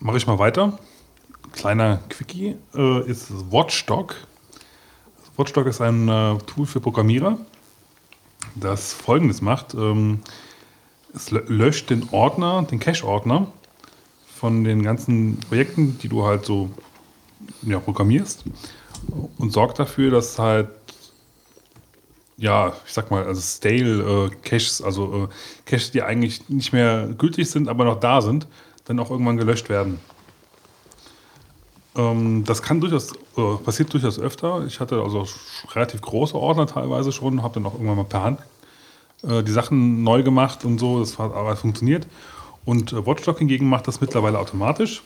Mache 0.01 0.17
ich 0.17 0.27
mal 0.27 0.39
weiter. 0.39 0.77
Kleiner 1.53 1.99
Quickie 2.09 2.57
äh, 2.75 3.09
ist 3.09 3.31
Watchdog. 3.51 4.15
Watchdog 5.38 5.67
ist 5.67 5.81
ein 5.81 6.07
äh, 6.09 6.38
Tool 6.45 6.65
für 6.65 6.80
Programmierer, 6.80 7.38
das 8.55 8.93
folgendes 8.93 9.41
macht. 9.41 9.73
Ähm, 9.73 10.19
es 11.13 11.31
lö- 11.31 11.47
löscht 11.47 11.89
den 11.89 12.07
Ordner, 12.11 12.63
den 12.63 12.80
Cache-Ordner 12.80 13.47
von 14.35 14.63
den 14.63 14.83
ganzen 14.83 15.39
Projekten, 15.39 15.97
die 15.99 16.09
du 16.09 16.25
halt 16.25 16.45
so 16.45 16.69
ja, 17.63 17.80
programmierst 17.80 18.43
und 19.38 19.51
sorgt 19.51 19.80
dafür, 19.80 20.11
dass 20.11 20.39
halt, 20.39 20.69
ja, 22.38 22.73
ich 22.85 22.93
sag 22.93 23.11
mal, 23.11 23.25
also 23.25 23.41
stale 23.41 24.27
äh, 24.27 24.30
Caches, 24.43 24.81
also 24.81 25.25
äh, 25.25 25.27
Caches, 25.65 25.91
die 25.91 26.01
eigentlich 26.01 26.49
nicht 26.49 26.71
mehr 26.73 27.07
gültig 27.17 27.49
sind, 27.49 27.67
aber 27.67 27.85
noch 27.85 27.99
da 27.99 28.21
sind, 28.21 28.47
dann 28.85 28.99
auch 28.99 29.11
irgendwann 29.11 29.37
gelöscht 29.37 29.69
werden. 29.69 29.99
Ähm, 31.95 32.43
das 32.45 32.61
kann 32.61 32.81
durchaus, 32.81 33.13
äh, 33.37 33.55
passiert 33.63 33.93
durchaus 33.93 34.19
öfter. 34.19 34.65
Ich 34.65 34.79
hatte 34.79 35.01
also 35.01 35.27
relativ 35.73 36.01
große 36.01 36.35
Ordner 36.35 36.67
teilweise 36.67 37.11
schon, 37.11 37.43
habe 37.43 37.55
dann 37.55 37.65
auch 37.65 37.73
irgendwann 37.73 37.97
mal 37.97 38.05
per 38.05 38.23
Hand 38.23 38.39
äh, 39.23 39.43
die 39.43 39.51
Sachen 39.51 40.03
neu 40.03 40.23
gemacht 40.23 40.65
und 40.65 40.79
so, 40.79 40.99
das 40.99 41.19
hat 41.19 41.33
aber 41.33 41.55
funktioniert. 41.55 42.07
Und 42.65 42.93
äh, 42.93 43.05
Watchdog 43.05 43.39
hingegen 43.39 43.67
macht 43.67 43.87
das 43.87 44.01
mittlerweile 44.01 44.39
automatisch. 44.39 45.03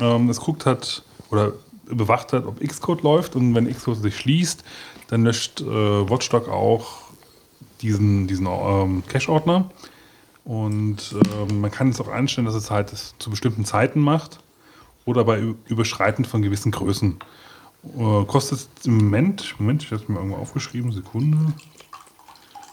Ähm, 0.00 0.28
es 0.28 0.40
guckt 0.40 0.66
halt 0.66 1.02
oder 1.30 1.52
bewacht 1.86 2.32
halt, 2.32 2.46
ob 2.46 2.60
Xcode 2.60 3.02
läuft 3.02 3.36
und 3.36 3.54
wenn 3.54 3.72
Xcode 3.72 4.02
sich 4.02 4.16
schließt, 4.16 4.64
dann 5.08 5.24
löscht 5.24 5.60
äh, 5.60 5.64
Watchdog 5.66 6.48
auch 6.48 7.02
diesen, 7.82 8.26
diesen 8.26 8.46
ähm, 8.46 9.02
Cache-Ordner. 9.06 9.70
Und 10.44 11.14
ähm, 11.14 11.60
man 11.60 11.70
kann 11.70 11.88
es 11.88 12.00
auch 12.00 12.08
einstellen, 12.08 12.44
dass 12.44 12.54
es 12.54 12.70
halt 12.70 12.92
das 12.92 13.14
zu 13.18 13.30
bestimmten 13.30 13.64
Zeiten 13.64 14.00
macht 14.00 14.40
oder 15.06 15.24
bei 15.24 15.54
Überschreiten 15.66 16.24
von 16.24 16.42
gewissen 16.42 16.70
Größen. 16.70 17.18
Äh, 17.96 18.24
kostet 18.26 18.68
im 18.84 18.98
Moment, 18.98 19.54
Moment, 19.58 19.82
ich 19.82 19.90
habe 19.90 20.02
es 20.02 20.08
mir 20.08 20.16
irgendwo 20.16 20.36
aufgeschrieben, 20.36 20.92
Sekunde. 20.92 21.54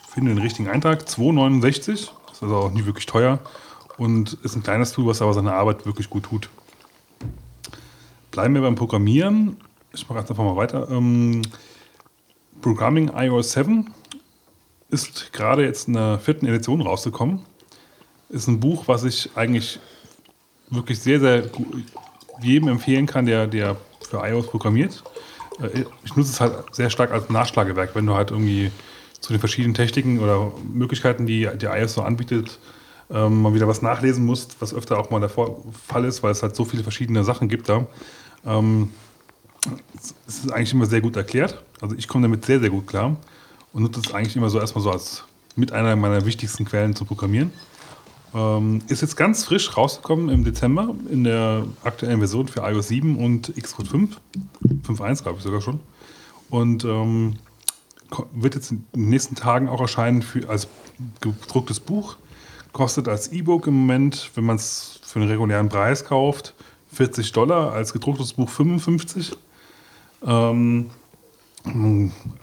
Finde 0.09 0.33
den 0.33 0.41
richtigen 0.41 0.69
Eintrag, 0.69 1.03
2,69. 1.03 2.09
Das 2.27 2.37
ist 2.37 2.43
also 2.43 2.55
auch 2.55 2.71
nie 2.71 2.85
wirklich 2.85 3.05
teuer 3.05 3.39
und 3.97 4.33
ist 4.43 4.55
ein 4.55 4.63
kleines 4.63 4.91
Tool, 4.91 5.05
was 5.05 5.21
aber 5.21 5.33
seine 5.33 5.53
Arbeit 5.53 5.85
wirklich 5.85 6.09
gut 6.09 6.23
tut. 6.23 6.49
Bleiben 8.31 8.53
wir 8.53 8.61
beim 8.61 8.75
Programmieren. 8.75 9.57
Ich 9.93 10.07
mache 10.09 10.19
jetzt 10.19 10.29
einfach 10.29 10.43
mal 10.43 10.55
weiter. 10.55 10.89
Ähm, 10.89 11.41
Programming 12.61 13.11
iOS 13.15 13.53
7 13.53 13.93
ist 14.89 15.31
gerade 15.33 15.63
jetzt 15.63 15.87
in 15.87 15.93
der 15.93 16.19
vierten 16.19 16.45
Edition 16.45 16.81
rausgekommen. 16.81 17.41
Ist 18.31 18.47
ein 18.47 18.59
Buch, 18.59 18.87
was 18.87 19.03
ich 19.03 19.29
eigentlich 19.35 19.79
wirklich 20.69 20.99
sehr, 20.99 21.19
sehr 21.19 21.41
gu- 21.43 21.65
jedem 22.41 22.69
empfehlen 22.69 23.05
kann, 23.05 23.25
der, 23.25 23.45
der 23.47 23.75
für 24.09 24.17
iOS 24.25 24.47
programmiert. 24.47 25.03
Äh, 25.61 25.83
Ich 26.03 26.15
nutze 26.15 26.31
es 26.31 26.41
halt 26.41 26.73
sehr 26.73 26.89
stark 26.89 27.11
als 27.11 27.29
Nachschlagewerk, 27.29 27.93
wenn 27.93 28.05
du 28.05 28.15
halt 28.15 28.31
irgendwie 28.31 28.71
zu 29.19 29.33
den 29.33 29.39
verschiedenen 29.39 29.73
Techniken 29.73 30.19
oder 30.19 30.51
Möglichkeiten, 30.73 31.25
die 31.25 31.41
der 31.53 31.77
iOS 31.77 31.93
so 31.93 32.01
anbietet, 32.01 32.57
ähm, 33.11 33.41
mal 33.41 33.53
wieder 33.53 33.67
was 33.67 33.81
nachlesen 33.81 34.25
musst, 34.25 34.55
was 34.61 34.73
öfter 34.73 34.97
auch 34.97 35.09
mal 35.09 35.19
der 35.19 35.29
Fall 35.29 36.05
ist, 36.05 36.23
weil 36.23 36.31
es 36.31 36.41
halt 36.41 36.55
so 36.55 36.63
viele 36.65 36.83
verschiedene 36.83 37.23
Sachen 37.23 37.49
gibt 37.49 37.67
da. 37.69 37.85
Ähm, 38.45 38.91
es 40.25 40.39
ist 40.39 40.51
eigentlich 40.51 40.73
immer 40.73 40.85
sehr 40.87 41.01
gut 41.01 41.15
erklärt. 41.17 41.61
Also 41.81 41.95
ich 41.95 42.07
komme 42.07 42.23
damit 42.23 42.45
sehr, 42.45 42.59
sehr 42.59 42.69
gut 42.69 42.87
klar 42.87 43.17
und 43.73 43.83
nutze 43.83 43.99
es 43.99 44.13
eigentlich 44.13 44.35
immer 44.35 44.49
so 44.49 44.59
erstmal 44.59 44.83
so 44.83 44.89
als 44.89 45.23
mit 45.55 45.71
einer 45.73 45.95
meiner 45.95 46.25
wichtigsten 46.25 46.65
Quellen 46.65 46.95
zum 46.95 47.05
Programmieren. 47.05 47.51
Ähm, 48.33 48.81
ist 48.87 49.01
jetzt 49.01 49.17
ganz 49.17 49.43
frisch 49.43 49.75
rausgekommen 49.75 50.29
im 50.29 50.43
Dezember 50.43 50.95
in 51.09 51.23
der 51.23 51.65
aktuellen 51.83 52.19
Version 52.19 52.47
für 52.47 52.61
iOS 52.61 52.87
7 52.87 53.17
und 53.17 53.53
Xcode 53.61 53.87
5. 53.87 54.21
5.1 54.87 55.23
glaube 55.23 55.37
ich 55.37 55.43
sogar 55.43 55.61
schon. 55.61 55.81
Und 56.49 56.85
ähm, 56.85 57.35
wird 58.33 58.55
jetzt 58.55 58.71
in 58.71 58.85
den 58.95 59.09
nächsten 59.09 59.35
Tagen 59.35 59.69
auch 59.69 59.81
erscheinen 59.81 60.21
für, 60.21 60.47
als 60.49 60.67
gedrucktes 61.19 61.79
Buch. 61.79 62.17
Kostet 62.73 63.07
als 63.07 63.31
E-Book 63.31 63.67
im 63.67 63.73
Moment, 63.73 64.31
wenn 64.35 64.45
man 64.45 64.55
es 64.55 65.01
für 65.03 65.19
einen 65.19 65.29
regulären 65.29 65.67
Preis 65.67 66.05
kauft, 66.05 66.53
40 66.93 67.31
Dollar, 67.33 67.73
als 67.73 67.91
gedrucktes 67.91 68.33
Buch 68.33 68.49
55. 68.49 69.33
Ähm, 70.25 70.89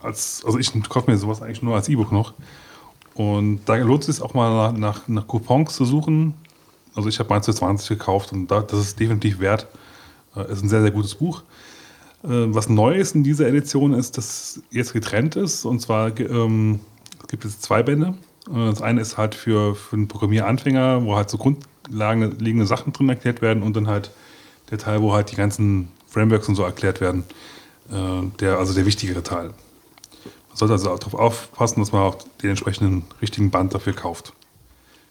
als, 0.02 0.42
also 0.44 0.58
ich 0.58 0.70
kaufe 0.88 1.10
mir 1.10 1.16
sowas 1.16 1.42
eigentlich 1.42 1.62
nur 1.62 1.74
als 1.76 1.88
E-Book 1.88 2.12
noch. 2.12 2.34
Und 3.18 3.62
da 3.64 3.74
lohnt 3.74 4.08
es 4.08 4.14
sich 4.14 4.24
auch 4.24 4.32
mal 4.32 4.72
nach, 4.72 5.08
nach, 5.08 5.26
Coupons 5.26 5.74
zu 5.74 5.84
suchen. 5.84 6.34
Also 6.94 7.08
ich 7.08 7.18
habe 7.18 7.28
meins 7.30 7.46
für 7.46 7.54
20 7.54 7.88
gekauft 7.88 8.32
und 8.32 8.46
da, 8.46 8.60
das 8.60 8.78
ist 8.78 9.00
definitiv 9.00 9.40
wert. 9.40 9.66
Äh, 10.36 10.52
ist 10.52 10.62
ein 10.62 10.68
sehr, 10.68 10.82
sehr 10.82 10.92
gutes 10.92 11.16
Buch. 11.16 11.42
Äh, 12.22 12.28
was 12.28 12.68
neu 12.68 12.94
ist 12.94 13.16
in 13.16 13.24
dieser 13.24 13.48
Edition 13.48 13.92
ist, 13.92 14.18
dass 14.18 14.62
jetzt 14.70 14.92
getrennt 14.92 15.34
ist. 15.34 15.64
Und 15.64 15.80
zwar 15.80 16.16
ähm, 16.20 16.78
es 17.20 17.26
gibt 17.26 17.44
es 17.44 17.58
zwei 17.58 17.82
Bände. 17.82 18.14
Äh, 18.48 18.70
Das 18.70 18.82
eine 18.82 19.00
ist 19.00 19.18
halt 19.18 19.34
für, 19.34 19.74
für 19.74 19.96
einen 19.96 20.06
Programmieranfänger, 20.06 21.04
wo 21.04 21.16
halt 21.16 21.28
so 21.28 21.38
grundlegende 21.38 22.66
Sachen 22.66 22.92
drin 22.92 23.08
erklärt 23.08 23.42
werden 23.42 23.64
und 23.64 23.74
dann 23.74 23.88
halt 23.88 24.12
der 24.70 24.78
Teil, 24.78 25.02
wo 25.02 25.12
halt 25.12 25.32
die 25.32 25.36
ganzen 25.36 25.88
Frameworks 26.06 26.48
und 26.48 26.54
so 26.54 26.62
erklärt 26.62 27.00
werden. 27.00 27.24
Äh, 27.90 28.28
Der, 28.38 28.58
also 28.58 28.74
der 28.74 28.86
wichtigere 28.86 29.24
Teil. 29.24 29.50
Sollte 30.58 30.72
also 30.72 30.96
darauf 30.96 31.14
aufpassen, 31.14 31.78
dass 31.78 31.92
man 31.92 32.02
auch 32.02 32.16
den 32.42 32.50
entsprechenden 32.50 33.04
richtigen 33.22 33.52
Band 33.52 33.74
dafür 33.74 33.92
kauft. 33.92 34.32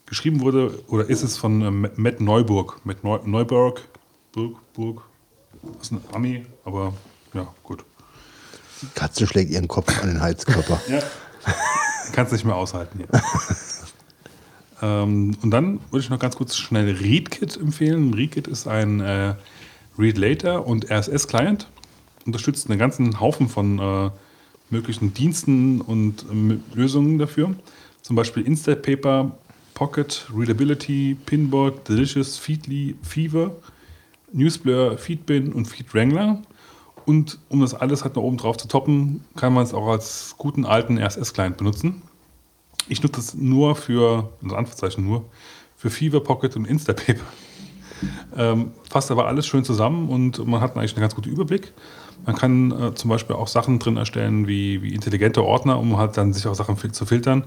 Geschrieben 0.06 0.42
wurde, 0.42 0.84
oder 0.88 1.09
ist 1.09 1.24
es 1.24 1.38
von 1.38 1.61
ähm, 1.61 1.90
Matt 1.95 2.19
Neuburg. 2.19 2.82
Matt 2.84 3.06
Neu 3.06 3.19
Neuburg. 3.24 3.82
Burg, 4.34 4.58
Burg. 4.74 5.03
Das 5.77 5.84
ist 5.84 5.92
ein 5.93 6.01
Ami, 6.11 6.45
aber 6.66 6.93
ja, 7.34 7.48
gut. 7.64 7.85
Die 8.82 8.88
Katze 8.93 9.26
schlägt 9.26 9.50
ihren 9.50 9.69
Kopf 9.69 10.03
an 10.03 10.09
den 10.09 10.22
Heizkörper. 10.22 10.82
Ja. 10.90 11.00
Kannst 12.11 12.34
nicht 12.34 12.43
mehr 12.43 12.56
aushalten 12.56 12.98
hier. 13.00 13.22
ähm, 14.82 15.38
und 15.42 15.51
dann 15.51 15.80
würde 15.92 16.03
ich 16.03 16.09
noch 16.09 16.19
ganz 16.19 16.35
kurz 16.35 16.58
schnell 16.58 16.93
ReadKit 16.93 17.56
empfehlen. 17.56 18.14
ReadKit 18.14 18.48
ist 18.48 18.67
ein 18.67 19.00
äh, 19.00 19.35
Read 19.98 20.17
Later 20.17 20.67
und 20.67 20.92
RSS-Client. 20.92 21.69
Unterstützt 22.26 22.69
einen 22.69 22.80
ganzen 22.80 23.22
Haufen 23.22 23.48
von 23.48 23.80
äh, 23.80 24.09
möglichen 24.70 25.14
Diensten 25.14 25.82
und 25.82 26.26
ähm, 26.32 26.64
Lösungen 26.74 27.18
dafür. 27.18 27.56
Zum 28.02 28.16
Beispiel 28.16 28.44
Instapaper, 28.44 29.38
Pocket, 29.74 30.28
Readability, 30.36 31.18
Pinboard, 31.26 31.88
Delicious, 31.88 32.38
Feedly, 32.38 32.96
Fever, 33.02 33.52
Newsblur, 34.32 34.98
Feedbin 34.98 35.54
und 35.54 35.66
FeedWrangler. 35.66 36.42
Und 37.06 37.40
um 37.50 37.62
das 37.62 37.74
alles 37.74 38.04
halt 38.04 38.16
noch 38.16 38.24
oben 38.24 38.38
drauf 38.38 38.58
zu 38.58 38.68
toppen, 38.68 39.24
kann 39.36 39.54
man 39.54 39.64
es 39.64 39.74
auch 39.74 39.88
als 39.88 40.36
guten 40.38 40.66
alten 40.66 40.98
RSS-Client 40.98 41.58
benutzen. 41.58 42.02
Ich 42.90 43.02
nutze 43.04 43.20
es 43.20 43.34
nur 43.34 43.76
für, 43.76 44.30
also 44.42 44.56
Anführungszeichen 44.56 45.06
nur, 45.06 45.26
für 45.78 45.90
Fever, 45.90 46.20
Pocket 46.22 46.56
und 46.56 46.66
Instapaper. 46.66 47.24
Ähm, 48.38 48.74
fasst 48.88 49.10
aber 49.10 49.26
alles 49.26 49.48
schön 49.48 49.64
zusammen 49.64 50.10
und 50.10 50.46
man 50.46 50.62
hat 50.62 50.78
eigentlich 50.78 50.94
einen 50.94 51.02
ganz 51.02 51.16
guten 51.16 51.30
Überblick. 51.30 51.74
Man 52.28 52.36
kann 52.36 52.72
äh, 52.72 52.94
zum 52.94 53.10
Beispiel 53.10 53.36
auch 53.38 53.48
Sachen 53.48 53.80
drin 53.80 53.96
erstellen 53.98 54.48
wie, 54.48 54.82
wie 54.84 54.94
intelligente 54.94 55.44
Ordner, 55.44 55.80
um 55.80 55.98
halt 55.98 56.18
dann 56.18 56.34
sich 56.34 56.46
auch 56.46 56.56
Sachen 56.56 56.76
fil- 56.78 56.92
zu 56.92 57.06
filtern. 57.06 57.46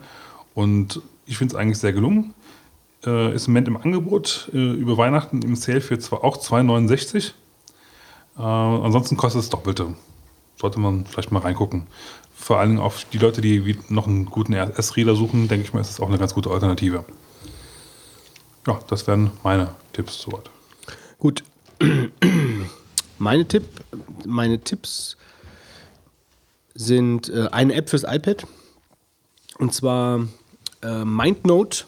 Und 0.54 1.02
ich 1.26 1.36
finde 1.38 1.54
es 1.54 1.60
eigentlich 1.60 1.78
sehr 1.78 1.92
gelungen. 1.92 2.34
Äh, 3.04 3.34
ist 3.34 3.46
im 3.46 3.52
Moment 3.52 3.68
im 3.68 3.76
Angebot 3.76 4.50
äh, 4.54 4.56
über 4.72 4.96
Weihnachten 4.96 5.42
im 5.42 5.54
Sale 5.54 5.80
für 5.82 5.98
zwar 5.98 6.24
auch 6.24 6.38
2,69. 6.38 7.32
Äh, 8.38 8.42
ansonsten 8.42 9.16
kostet 9.18 9.42
es 9.42 9.50
Doppelte. 9.50 9.94
Sollte 10.56 10.80
man 10.80 11.04
vielleicht 11.04 11.30
mal 11.30 11.40
reingucken. 11.40 11.86
Vor 12.34 12.58
allem 12.58 12.80
auf 12.80 13.04
die 13.12 13.18
Leute, 13.18 13.42
die 13.42 13.78
noch 13.90 14.06
einen 14.06 14.24
guten 14.26 14.54
RSS-Reader 14.54 15.14
suchen, 15.14 15.46
denke 15.46 15.64
ich 15.66 15.74
mal, 15.74 15.80
ist 15.80 15.90
es 15.90 16.00
auch 16.00 16.08
eine 16.08 16.18
ganz 16.18 16.32
gute 16.32 16.50
Alternative. 16.50 17.04
Ja, 18.66 18.78
das 18.88 19.06
wären 19.06 19.30
meine 19.42 19.74
Tipps 19.92 20.20
soweit. 20.22 20.48
Gut. 21.18 21.44
Meine, 23.20 23.44
Tipp, 23.44 23.64
meine 24.24 24.60
Tipps 24.60 25.18
sind 26.74 27.28
äh, 27.28 27.48
eine 27.52 27.74
App 27.74 27.90
fürs 27.90 28.04
iPad. 28.04 28.46
Und 29.58 29.74
zwar 29.74 30.26
äh, 30.82 31.04
MindNote. 31.04 31.84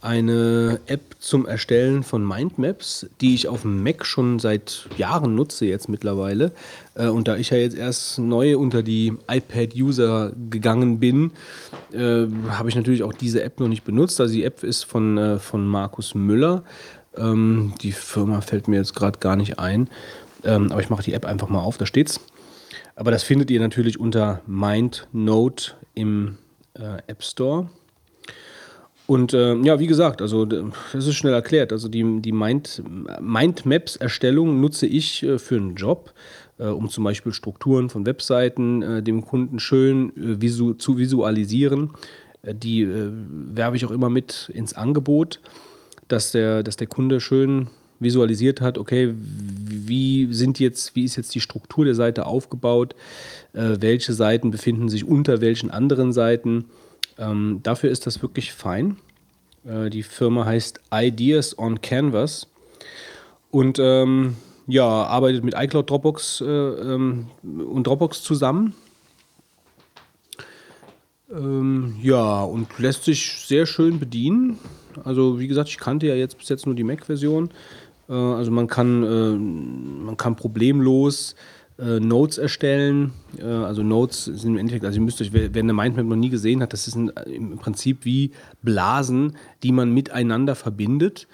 Eine 0.00 0.80
App 0.86 1.16
zum 1.18 1.44
Erstellen 1.44 2.04
von 2.04 2.26
Mindmaps, 2.26 3.06
die 3.20 3.34
ich 3.34 3.48
auf 3.48 3.62
dem 3.62 3.82
Mac 3.82 4.06
schon 4.06 4.38
seit 4.38 4.88
Jahren 4.96 5.34
nutze 5.34 5.66
jetzt 5.66 5.88
mittlerweile. 5.88 6.52
Äh, 6.94 7.08
und 7.08 7.28
da 7.28 7.36
ich 7.36 7.50
ja 7.50 7.58
jetzt 7.58 7.76
erst 7.76 8.18
neu 8.18 8.56
unter 8.56 8.82
die 8.82 9.12
iPad-User 9.28 10.32
gegangen 10.48 11.00
bin, 11.00 11.32
äh, 11.92 12.26
habe 12.48 12.70
ich 12.70 12.76
natürlich 12.76 13.02
auch 13.02 13.12
diese 13.12 13.42
App 13.42 13.60
noch 13.60 13.68
nicht 13.68 13.84
benutzt. 13.84 14.20
Also 14.20 14.32
die 14.32 14.44
App 14.44 14.62
ist 14.62 14.84
von, 14.84 15.18
äh, 15.18 15.38
von 15.38 15.66
Markus 15.66 16.14
Müller. 16.14 16.62
Ähm, 17.18 17.74
die 17.82 17.92
Firma 17.92 18.40
fällt 18.40 18.68
mir 18.68 18.76
jetzt 18.76 18.94
gerade 18.94 19.18
gar 19.18 19.36
nicht 19.36 19.58
ein. 19.58 19.88
Ähm, 20.44 20.70
aber 20.70 20.80
ich 20.80 20.90
mache 20.90 21.02
die 21.02 21.14
App 21.14 21.24
einfach 21.24 21.48
mal 21.48 21.60
auf, 21.60 21.78
da 21.78 21.86
steht's. 21.86 22.20
Aber 22.94 23.10
das 23.10 23.22
findet 23.22 23.50
ihr 23.50 23.60
natürlich 23.60 24.00
unter 24.00 24.40
MindNote 24.46 25.72
im 25.94 26.38
äh, 26.74 26.98
App 27.06 27.22
Store. 27.22 27.68
Und 29.08 29.32
äh, 29.32 29.54
ja, 29.62 29.78
wie 29.80 29.86
gesagt, 29.86 30.20
also 30.20 30.44
das 30.44 30.76
ist 30.92 31.14
schnell 31.14 31.32
erklärt. 31.32 31.72
Also 31.72 31.88
die, 31.88 32.20
die 32.20 32.32
Mind, 32.32 32.82
Mindmaps-Erstellung 33.20 34.60
nutze 34.60 34.86
ich 34.86 35.22
äh, 35.22 35.38
für 35.38 35.56
einen 35.56 35.76
Job, 35.76 36.12
äh, 36.58 36.64
um 36.64 36.90
zum 36.90 37.04
Beispiel 37.04 37.32
Strukturen 37.32 37.88
von 37.88 38.04
Webseiten 38.04 38.82
äh, 38.82 39.02
dem 39.02 39.24
Kunden 39.24 39.60
schön 39.60 40.10
äh, 40.10 40.42
visu 40.42 40.74
zu 40.74 40.98
visualisieren. 40.98 41.92
Äh, 42.42 42.54
die 42.54 42.86
werbe 42.86 43.76
ich 43.76 43.86
auch 43.86 43.90
immer 43.90 44.10
mit 44.10 44.50
ins 44.52 44.74
Angebot, 44.74 45.40
dass 46.08 46.32
der, 46.32 46.62
dass 46.62 46.76
der 46.76 46.86
Kunde 46.86 47.20
schön 47.20 47.68
visualisiert 48.00 48.60
hat, 48.60 48.78
okay, 48.78 49.12
wie 49.16 50.32
sind 50.32 50.60
jetzt, 50.60 50.94
wie 50.94 51.04
ist 51.04 51.16
jetzt 51.16 51.34
die 51.34 51.40
Struktur 51.40 51.84
der 51.84 51.94
Seite 51.94 52.26
aufgebaut, 52.26 52.94
äh, 53.52 53.76
welche 53.80 54.12
Seiten 54.12 54.50
befinden 54.50 54.88
sich 54.88 55.04
unter 55.04 55.40
welchen 55.40 55.70
anderen 55.70 56.12
Seiten. 56.12 56.66
Ähm, 57.18 57.60
dafür 57.62 57.90
ist 57.90 58.06
das 58.06 58.22
wirklich 58.22 58.52
fein. 58.52 58.96
Äh, 59.66 59.90
die 59.90 60.02
Firma 60.02 60.44
heißt 60.44 60.80
Ideas 60.92 61.58
on 61.58 61.80
Canvas 61.80 62.46
und 63.50 63.78
ähm, 63.80 64.36
ja, 64.66 64.86
arbeitet 64.86 65.44
mit 65.44 65.54
iCloud 65.56 65.90
Dropbox 65.90 66.42
äh, 66.42 66.44
ähm, 66.44 67.26
und 67.42 67.86
Dropbox 67.86 68.22
zusammen. 68.22 68.74
Ähm, 71.30 71.96
ja, 72.00 72.42
und 72.42 72.78
lässt 72.78 73.04
sich 73.04 73.40
sehr 73.46 73.66
schön 73.66 73.98
bedienen. 73.98 74.58
Also 75.04 75.38
wie 75.38 75.48
gesagt, 75.48 75.68
ich 75.68 75.78
kannte 75.78 76.06
ja 76.06 76.14
jetzt 76.14 76.38
bis 76.38 76.48
jetzt 76.48 76.66
nur 76.66 76.74
die 76.74 76.84
Mac-Version. 76.84 77.50
Äh, 78.08 78.12
also 78.12 78.50
man 78.50 78.66
kann, 78.66 79.02
äh, 79.02 80.04
man 80.04 80.16
kann 80.16 80.36
problemlos 80.36 81.34
äh, 81.78 82.00
Notes 82.00 82.38
erstellen. 82.38 83.12
Äh, 83.38 83.44
also 83.44 83.82
Notes 83.82 84.24
sind 84.24 84.52
im 84.52 84.58
Endeffekt, 84.58 84.84
also 84.84 84.98
ihr 84.98 85.04
müsst 85.04 85.20
euch, 85.20 85.32
wer, 85.32 85.48
eine 85.54 85.72
Mindmap 85.72 86.06
noch 86.06 86.16
nie 86.16 86.30
gesehen 86.30 86.62
hat, 86.62 86.72
das 86.72 86.88
ist 86.88 86.96
im 86.96 87.58
Prinzip 87.58 88.04
wie 88.04 88.32
Blasen, 88.62 89.36
die 89.62 89.72
man 89.72 89.92
miteinander 89.92 90.54
verbindet. 90.54 91.28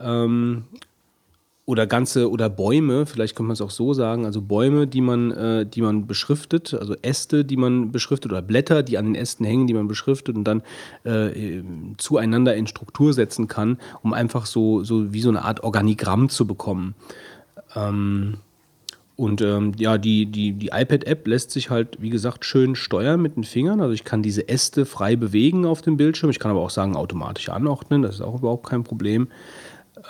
Ähm, 0.00 0.64
oder 1.64 1.86
ganze 1.86 2.28
oder 2.28 2.50
Bäume, 2.50 3.06
vielleicht 3.06 3.36
könnte 3.36 3.48
man 3.48 3.54
es 3.54 3.60
auch 3.60 3.70
so 3.70 3.94
sagen, 3.94 4.26
also 4.26 4.42
Bäume, 4.42 4.88
die 4.88 5.00
man, 5.00 5.30
äh, 5.30 5.66
die 5.66 5.80
man 5.80 6.08
beschriftet, 6.08 6.74
also 6.74 6.96
Äste, 7.02 7.44
die 7.44 7.56
man 7.56 7.92
beschriftet 7.92 8.32
oder 8.32 8.42
Blätter, 8.42 8.82
die 8.82 8.98
an 8.98 9.04
den 9.04 9.14
Ästen 9.14 9.44
hängen, 9.44 9.68
die 9.68 9.74
man 9.74 9.86
beschriftet 9.86 10.36
und 10.36 10.44
dann 10.44 10.62
äh, 11.04 11.62
zueinander 11.98 12.56
in 12.56 12.66
Struktur 12.66 13.12
setzen 13.12 13.46
kann, 13.46 13.78
um 14.02 14.12
einfach 14.12 14.46
so, 14.46 14.82
so 14.82 15.12
wie 15.12 15.20
so 15.20 15.28
eine 15.28 15.42
Art 15.44 15.62
Organigramm 15.62 16.28
zu 16.28 16.48
bekommen. 16.48 16.96
Ähm, 17.76 18.38
und 19.14 19.40
ähm, 19.40 19.72
ja, 19.76 19.98
die, 19.98 20.26
die, 20.26 20.54
die 20.54 20.70
iPad-App 20.72 21.28
lässt 21.28 21.52
sich 21.52 21.70
halt, 21.70 21.98
wie 22.00 22.10
gesagt, 22.10 22.44
schön 22.44 22.74
steuern 22.74 23.22
mit 23.22 23.36
den 23.36 23.44
Fingern. 23.44 23.80
Also 23.80 23.92
ich 23.92 24.02
kann 24.02 24.22
diese 24.22 24.48
Äste 24.48 24.84
frei 24.84 25.14
bewegen 25.14 25.64
auf 25.64 25.80
dem 25.80 25.96
Bildschirm. 25.96 26.30
Ich 26.30 26.40
kann 26.40 26.50
aber 26.50 26.60
auch 26.60 26.70
sagen, 26.70 26.96
automatisch 26.96 27.50
anordnen, 27.50 28.02
das 28.02 28.16
ist 28.16 28.20
auch 28.20 28.40
überhaupt 28.40 28.68
kein 28.68 28.82
Problem. 28.82 29.28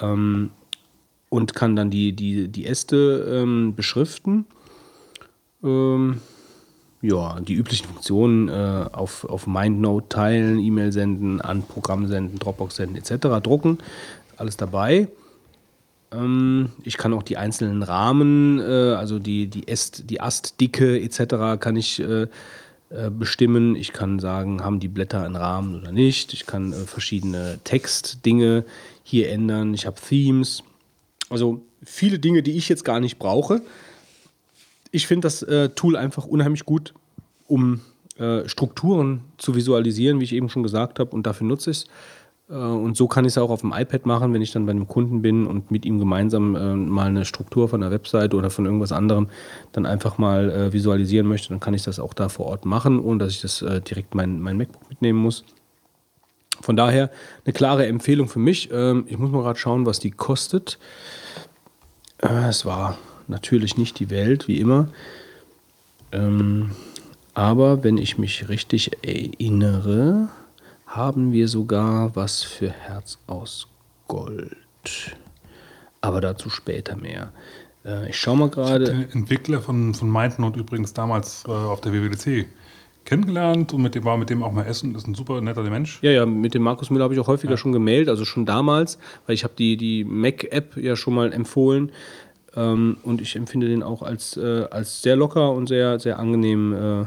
Ähm, 0.00 0.50
und 1.33 1.55
kann 1.55 1.77
dann 1.77 1.89
die, 1.89 2.12
die, 2.12 2.49
die 2.49 2.67
Äste 2.67 3.27
ähm, 3.33 3.75
beschriften. 3.75 4.44
Ähm, 5.65 6.20
ja, 7.01 7.41
die 7.41 7.55
üblichen 7.55 7.86
Funktionen 7.86 8.51
äh, 8.51 8.85
auf, 8.93 9.25
auf 9.25 9.47
MindNote 9.47 10.11
teilen, 10.11 10.59
E-Mail 10.59 10.93
senden, 10.93 11.41
an 11.41 11.62
Programm 11.62 12.07
senden, 12.07 12.39
Dropbox 12.39 12.77
senden 12.77 12.97
etc. 12.97 13.43
drucken. 13.43 13.78
Alles 14.36 14.59
dabei. 14.59 15.09
Ähm, 16.12 16.69
ich 16.85 16.99
kann 16.99 17.15
auch 17.15 17.23
die 17.23 17.39
einzelnen 17.39 17.83
Rahmen, 17.83 18.61
äh, 18.61 18.93
also 18.93 19.19
die, 19.19 19.47
die, 19.47 19.69
Äst, 19.69 20.11
die 20.11 20.20
Astdicke 20.20 21.01
etc. 21.01 21.59
kann 21.59 21.77
ich 21.77 21.99
äh, 21.99 22.25
äh, 22.91 23.09
bestimmen. 23.11 23.75
Ich 23.75 23.94
kann 23.94 24.19
sagen, 24.19 24.62
haben 24.62 24.81
die 24.81 24.89
Blätter 24.89 25.25
einen 25.25 25.36
Rahmen 25.36 25.81
oder 25.81 25.93
nicht. 25.93 26.35
Ich 26.35 26.44
kann 26.44 26.75
äh, 26.75 26.77
verschiedene 26.77 27.59
Textdinge 27.65 28.67
hier 29.02 29.31
ändern. 29.31 29.73
Ich 29.73 29.86
habe 29.86 29.97
Themes. 29.99 30.62
Also 31.33 31.62
viele 31.83 32.19
Dinge, 32.19 32.43
die 32.43 32.52
ich 32.52 32.69
jetzt 32.69 32.85
gar 32.85 33.01
nicht 33.01 33.19
brauche. 33.19 33.62
Ich 34.91 35.07
finde 35.07 35.27
das 35.27 35.43
äh, 35.43 35.70
Tool 35.70 35.97
einfach 35.97 36.27
unheimlich 36.27 36.67
gut, 36.67 36.93
um 37.49 37.81
äh, 38.19 38.47
Strukturen 38.47 39.23
zu 39.39 39.55
visualisieren, 39.55 40.20
wie 40.20 40.25
ich 40.25 40.35
eben 40.35 40.51
schon 40.51 40.62
gesagt 40.62 40.99
habe, 40.99 41.11
und 41.12 41.27
dafür 41.27 41.47
nutze 41.47 41.70
ich 41.70 41.78
es. 41.78 41.85
Äh, 42.51 42.55
und 42.57 42.99
so 42.99 43.09
kann 43.09 43.25
ich 43.25 43.33
es 43.33 43.39
auch 43.39 43.49
auf 43.49 43.62
dem 43.62 43.73
iPad 43.73 44.05
machen, 44.05 44.35
wenn 44.35 44.43
ich 44.43 44.52
dann 44.52 44.67
bei 44.67 44.73
einem 44.73 44.86
Kunden 44.86 45.23
bin 45.23 45.47
und 45.47 45.70
mit 45.70 45.86
ihm 45.86 45.99
gemeinsam 45.99 46.55
äh, 46.55 46.77
mal 46.77 47.07
eine 47.07 47.25
Struktur 47.25 47.67
von 47.70 47.81
der 47.81 47.91
Website 47.91 48.35
oder 48.35 48.51
von 48.51 48.67
irgendwas 48.67 48.93
anderem 48.93 49.28
dann 49.73 49.86
einfach 49.86 50.19
mal 50.19 50.51
äh, 50.51 50.73
visualisieren 50.75 51.27
möchte, 51.27 51.49
dann 51.49 51.61
kann 51.61 51.73
ich 51.73 51.83
das 51.83 51.99
auch 51.99 52.12
da 52.12 52.28
vor 52.28 52.44
Ort 52.44 52.67
machen, 52.67 53.01
ohne 53.01 53.20
dass 53.20 53.33
ich 53.33 53.41
das 53.41 53.62
äh, 53.62 53.81
direkt 53.81 54.15
mein, 54.15 54.39
mein 54.43 54.59
MacBook 54.59 54.86
mitnehmen 54.91 55.19
muss. 55.19 55.44
Von 56.62 56.76
daher 56.76 57.10
eine 57.44 57.52
klare 57.52 57.86
Empfehlung 57.86 58.28
für 58.28 58.39
mich. 58.39 58.70
Ähm, 58.73 59.05
ich 59.08 59.18
muss 59.18 59.31
mal 59.31 59.42
gerade 59.42 59.58
schauen, 59.58 59.84
was 59.84 59.99
die 59.99 60.12
kostet. 60.12 60.78
Äh, 62.18 62.49
es 62.49 62.65
war 62.65 62.99
natürlich 63.28 63.76
nicht 63.76 63.99
die 63.99 64.10
Welt, 64.10 64.49
wie 64.49 64.60
immer. 64.60 64.89
Ähm, 66.12 66.70
aber 67.34 67.82
wenn 67.82 67.99
ich 67.99 68.16
mich 68.16 68.49
richtig 68.49 68.92
erinnere, 69.05 70.28
haben 70.86 71.32
wir 71.32 71.49
sogar 71.49 72.15
was 72.15 72.42
für 72.42 72.70
Herz 72.70 73.18
aus 73.26 73.66
Gold. 74.07 75.16
Aber 76.00 76.20
dazu 76.20 76.50
später 76.50 76.97
mehr. 76.97 77.32
Äh, 77.84 78.10
ich 78.10 78.18
schaue 78.18 78.36
mal 78.36 78.50
gerade. 78.50 78.84
Den 78.84 79.10
Entwickler 79.10 79.62
von, 79.62 79.94
von 79.94 80.10
MindNote 80.10 80.60
übrigens 80.60 80.92
damals 80.92 81.44
äh, 81.47 81.50
auf 81.50 81.81
der 81.81 81.92
WWDC 81.92 82.47
kennengelernt 83.05 83.72
und 83.72 83.82
mit 83.82 83.94
dem 83.94 84.05
war 84.05 84.16
mit 84.16 84.31
dem 84.31 84.42
auch 84.42 84.52
mal 84.52 84.66
essen. 84.66 84.92
Das 84.92 85.02
ist 85.02 85.08
ein 85.08 85.14
super 85.14 85.40
netter 85.40 85.62
Mensch. 85.62 85.98
Ja, 86.02 86.10
ja, 86.10 86.26
mit 86.26 86.55
dem 86.55 86.62
Markus 86.62 86.90
Müller 86.90 87.05
habe 87.05 87.14
ich 87.14 87.20
auch 87.20 87.26
häufiger 87.26 87.56
schon 87.56 87.72
gemeldet, 87.72 88.08
also 88.08 88.24
schon 88.24 88.47
damals, 88.47 88.98
weil 89.26 89.34
ich 89.34 89.44
habe 89.44 89.55
die, 89.56 89.76
die 89.76 90.05
Mac-App 90.05 90.76
ja 90.76 90.97
schon 90.97 91.14
mal 91.14 91.32
empfohlen. 91.32 91.92
Ähm, 92.55 92.98
und 93.02 93.20
ich 93.20 93.34
empfinde 93.36 93.68
den 93.68 93.82
auch 93.82 94.02
als, 94.02 94.36
äh, 94.36 94.66
als 94.70 95.02
sehr 95.02 95.16
locker 95.16 95.52
und 95.52 95.68
sehr, 95.68 95.98
sehr 95.98 96.18
angenehm. 96.18 96.72
Äh, 96.74 97.06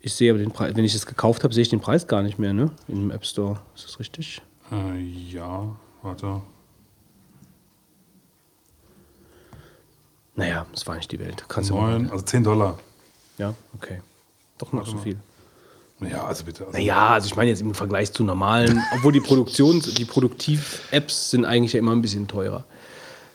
ich 0.00 0.14
sehe 0.14 0.30
aber 0.30 0.38
den 0.38 0.50
Preis, 0.50 0.76
wenn 0.76 0.84
ich 0.84 0.94
es 0.94 1.06
gekauft 1.06 1.44
habe, 1.44 1.54
sehe 1.54 1.62
ich 1.62 1.70
den 1.70 1.80
Preis 1.80 2.06
gar 2.06 2.22
nicht 2.22 2.38
mehr, 2.38 2.52
ne? 2.52 2.70
Im 2.88 3.10
App 3.10 3.24
Store. 3.24 3.58
Ist 3.74 3.84
das 3.86 3.98
richtig? 3.98 4.42
Äh, 4.70 5.00
ja, 5.00 5.74
warte. 6.02 6.42
Naja, 10.36 10.66
das 10.72 10.86
war 10.86 10.96
nicht 10.96 11.10
die 11.10 11.18
Welt. 11.18 11.44
Kannst 11.48 11.70
du 11.70 11.74
Neun, 11.74 12.10
also 12.10 12.24
10 12.24 12.44
Dollar. 12.44 12.78
Ja, 13.38 13.54
okay. 13.74 14.00
Doch 14.58 14.72
noch 14.72 14.86
so 14.86 14.96
viel. 14.98 15.18
Ja, 16.00 16.24
also 16.24 16.44
bitte. 16.44 16.66
Also 16.66 16.76
Naja, 16.76 17.08
also 17.08 17.26
ich 17.26 17.36
meine 17.36 17.50
jetzt 17.50 17.62
im 17.62 17.74
Vergleich 17.74 18.12
zu 18.12 18.24
normalen, 18.24 18.82
obwohl 18.94 19.12
die 19.12 19.20
Produktions-, 19.20 19.94
die 19.94 20.04
Produktiv-Apps 20.04 21.30
sind 21.30 21.44
eigentlich 21.44 21.72
ja 21.72 21.78
immer 21.78 21.92
ein 21.92 22.02
bisschen 22.02 22.26
teurer. 22.26 22.64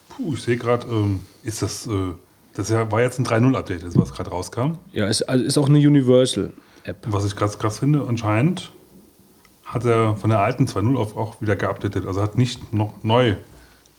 Puh, 0.09 0.33
ich 0.33 0.43
sehe 0.43 0.57
gerade, 0.57 0.87
ähm, 0.87 1.21
ist 1.43 1.61
das, 1.61 1.87
äh, 1.87 2.13
das 2.53 2.71
war 2.71 3.01
jetzt 3.01 3.19
ein 3.19 3.25
3.0-Update, 3.25 3.83
das 3.83 3.97
was 3.97 4.13
gerade 4.13 4.29
rauskam. 4.29 4.73
Ja, 4.91 5.07
ist, 5.07 5.23
also 5.23 5.43
ist 5.43 5.57
auch 5.57 5.69
eine 5.69 5.79
Universal-App. 5.79 7.07
Was 7.07 7.25
ich 7.25 7.35
ganz 7.35 7.57
krass 7.57 7.79
finde, 7.79 8.05
anscheinend 8.07 8.71
hat 9.65 9.85
er 9.85 10.17
von 10.17 10.29
der 10.29 10.39
alten 10.39 10.65
2.0 10.65 10.97
auf 10.97 11.15
auch 11.15 11.41
wieder 11.41 11.55
geupdatet. 11.55 12.05
Also 12.05 12.21
hat 12.21 12.37
nicht 12.37 12.73
noch 12.73 12.93
neu, 13.03 13.35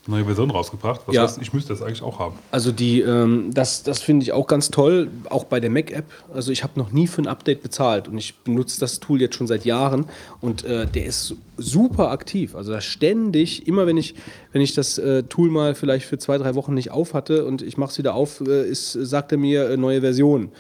neue 0.07 0.25
Version 0.25 0.51
rausgebracht. 0.51 1.03
Was 1.07 1.15
Ja. 1.15 1.23
heißt, 1.23 1.41
ich 1.43 1.53
müsste 1.53 1.73
das 1.73 1.83
eigentlich 1.83 2.03
auch 2.03 2.19
haben. 2.19 2.37
Also 2.51 2.73
die, 2.73 3.01
ähm, 3.01 3.51
das, 3.53 3.83
das 3.83 4.01
finde 4.03 4.25
ich 4.25 4.33
auch 4.33 4.47
ganz 4.47 4.71
toll, 4.71 5.09
auch 5.29 5.45
bei 5.45 5.61
der 5.61 5.71
Mac-App. 5.71 6.07
Also 6.33 6.53
ich 6.53 6.63
habe 6.63 6.79
noch 6.79 6.91
nie 6.91 7.07
für 7.07 7.23
ein 7.23 7.27
Update 7.27 7.63
bezahlt 7.63 8.09
und 8.09 8.17
ich 8.19 8.35
benutze 8.39 8.81
das 8.81 8.99
Tool 9.01 9.21
jetzt 9.21 9.37
schon 9.37 9.47
seit 9.47 9.65
Jahren 9.65 10.07
und 10.41 10.65
äh, 10.65 10.87
der 10.87 11.05
ist 11.05 11.35
super 11.59 12.11
aktiv. 12.11 12.55
Also 12.57 12.73
da 12.73 12.81
ständig, 12.81 13.67
immer 13.69 13.87
wenn 13.87 13.99
ich, 13.99 14.15
wenn 14.53 14.63
ich 14.63 14.75
das 14.75 14.97
äh, 14.99 15.23
Tool 15.25 15.51
mal 15.51 15.75
vielleicht 15.75 16.07
für 16.07 16.19
zwei, 16.19 16.39
drei 16.39 16.55
Wochen 16.55 16.75
nicht 16.75 16.91
auf 16.91 17.13
hatte 17.15 17.45
und 17.45 17.61
ich 17.63 17.77
mache 17.77 17.91
es 17.91 17.99
wieder 17.99 18.15
auf, 18.15 18.41
äh, 18.41 18.67
ist, 18.69 18.93
sagt 18.93 19.33
er 19.33 19.39
mir 19.39 19.69
äh, 19.69 19.77
neue 19.77 20.01
Version. 20.01 20.51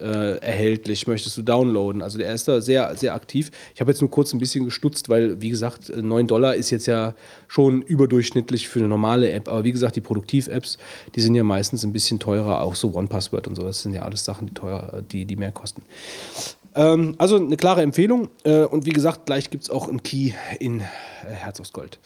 Äh, 0.00 0.38
erhältlich, 0.38 1.06
möchtest 1.06 1.36
du 1.36 1.42
downloaden. 1.42 2.02
Also 2.02 2.18
der 2.18 2.32
ist 2.32 2.46
da 2.46 2.60
sehr, 2.60 2.94
sehr 2.96 3.14
aktiv. 3.14 3.50
Ich 3.74 3.80
habe 3.80 3.90
jetzt 3.90 4.00
nur 4.00 4.10
kurz 4.10 4.32
ein 4.32 4.38
bisschen 4.38 4.64
gestutzt, 4.64 5.08
weil, 5.08 5.40
wie 5.40 5.50
gesagt, 5.50 5.90
äh, 5.90 6.02
9 6.02 6.26
Dollar 6.26 6.54
ist 6.54 6.70
jetzt 6.70 6.86
ja 6.86 7.14
schon 7.48 7.82
überdurchschnittlich 7.82 8.68
für 8.68 8.78
eine 8.78 8.88
normale 8.88 9.30
App. 9.32 9.48
Aber 9.48 9.64
wie 9.64 9.72
gesagt, 9.72 9.96
die 9.96 10.00
Produktiv-Apps, 10.00 10.78
die 11.14 11.20
sind 11.20 11.34
ja 11.34 11.42
meistens 11.42 11.84
ein 11.84 11.92
bisschen 11.92 12.20
teurer, 12.20 12.60
auch 12.60 12.76
so 12.76 12.94
OnePassword 12.94 13.48
und 13.48 13.56
so. 13.56 13.62
Das 13.62 13.82
sind 13.82 13.92
ja 13.92 14.02
alles 14.02 14.24
Sachen, 14.24 14.46
die 14.46 14.54
teurer, 14.54 15.02
die, 15.02 15.24
die 15.24 15.36
mehr 15.36 15.52
kosten. 15.52 15.82
Ähm, 16.74 17.16
also 17.18 17.36
eine 17.36 17.56
klare 17.56 17.82
Empfehlung. 17.82 18.28
Äh, 18.44 18.64
und 18.64 18.86
wie 18.86 18.92
gesagt, 18.92 19.26
gleich 19.26 19.50
gibt 19.50 19.64
es 19.64 19.70
auch 19.70 19.88
einen 19.88 20.02
Key 20.02 20.32
in 20.60 20.80
äh, 20.80 20.84
Herz 21.26 21.60
aus 21.60 21.72
Gold. 21.72 21.98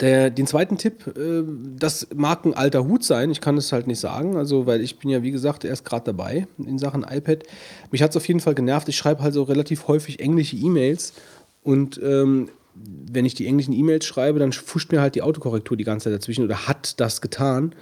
Der, 0.00 0.30
den 0.30 0.46
zweiten 0.46 0.76
Tipp, 0.76 1.06
äh, 1.16 1.44
das 1.78 2.08
mag 2.14 2.44
ein 2.44 2.54
alter 2.54 2.84
Hut 2.84 3.04
sein, 3.04 3.30
ich 3.30 3.40
kann 3.40 3.56
es 3.56 3.72
halt 3.72 3.86
nicht 3.86 4.00
sagen, 4.00 4.36
also 4.36 4.66
weil 4.66 4.80
ich 4.80 4.98
bin 4.98 5.10
ja 5.10 5.22
wie 5.22 5.30
gesagt 5.30 5.64
erst 5.64 5.84
gerade 5.84 6.06
dabei 6.06 6.48
in 6.58 6.78
Sachen 6.78 7.04
iPad. 7.08 7.44
Mich 7.92 8.02
hat 8.02 8.10
es 8.10 8.16
auf 8.16 8.26
jeden 8.26 8.40
Fall 8.40 8.54
genervt, 8.54 8.88
ich 8.88 8.96
schreibe 8.96 9.22
halt 9.22 9.34
so 9.34 9.44
relativ 9.44 9.86
häufig 9.86 10.18
englische 10.18 10.56
E-Mails 10.56 11.12
und 11.62 12.00
ähm, 12.02 12.48
wenn 12.74 13.24
ich 13.24 13.34
die 13.34 13.46
englischen 13.46 13.72
E-Mails 13.72 14.04
schreibe, 14.04 14.38
dann 14.38 14.52
fuscht 14.52 14.90
mir 14.90 15.00
halt 15.00 15.14
die 15.14 15.22
Autokorrektur 15.22 15.76
die 15.76 15.84
ganze 15.84 16.04
Zeit 16.04 16.18
dazwischen 16.18 16.44
oder 16.44 16.66
hat 16.66 16.98
das 17.00 17.20
getan. 17.20 17.74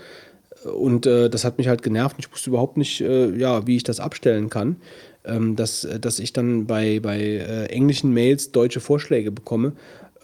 Und 0.65 1.07
äh, 1.07 1.29
das 1.29 1.45
hat 1.45 1.59
mich 1.59 1.67
halt 1.67 1.83
genervt. 1.83 2.17
Ich 2.19 2.31
wusste 2.31 2.51
überhaupt 2.51 2.77
nicht, 2.77 3.01
äh, 3.01 3.35
ja, 3.37 3.67
wie 3.67 3.77
ich 3.77 3.83
das 3.83 4.01
abstellen 4.01 4.49
kann. 4.49 4.77
Ähm, 5.25 5.57
dass, 5.57 5.85
äh, 5.85 5.99
dass 5.99 6.19
ich 6.19 6.33
dann 6.33 6.67
bei, 6.67 7.01
bei 7.01 7.19
äh, 7.19 7.67
englischen 7.67 8.13
Mails 8.13 8.53
deutsche 8.53 8.81
Vorschläge 8.81 9.33
bekomme. 9.33 9.73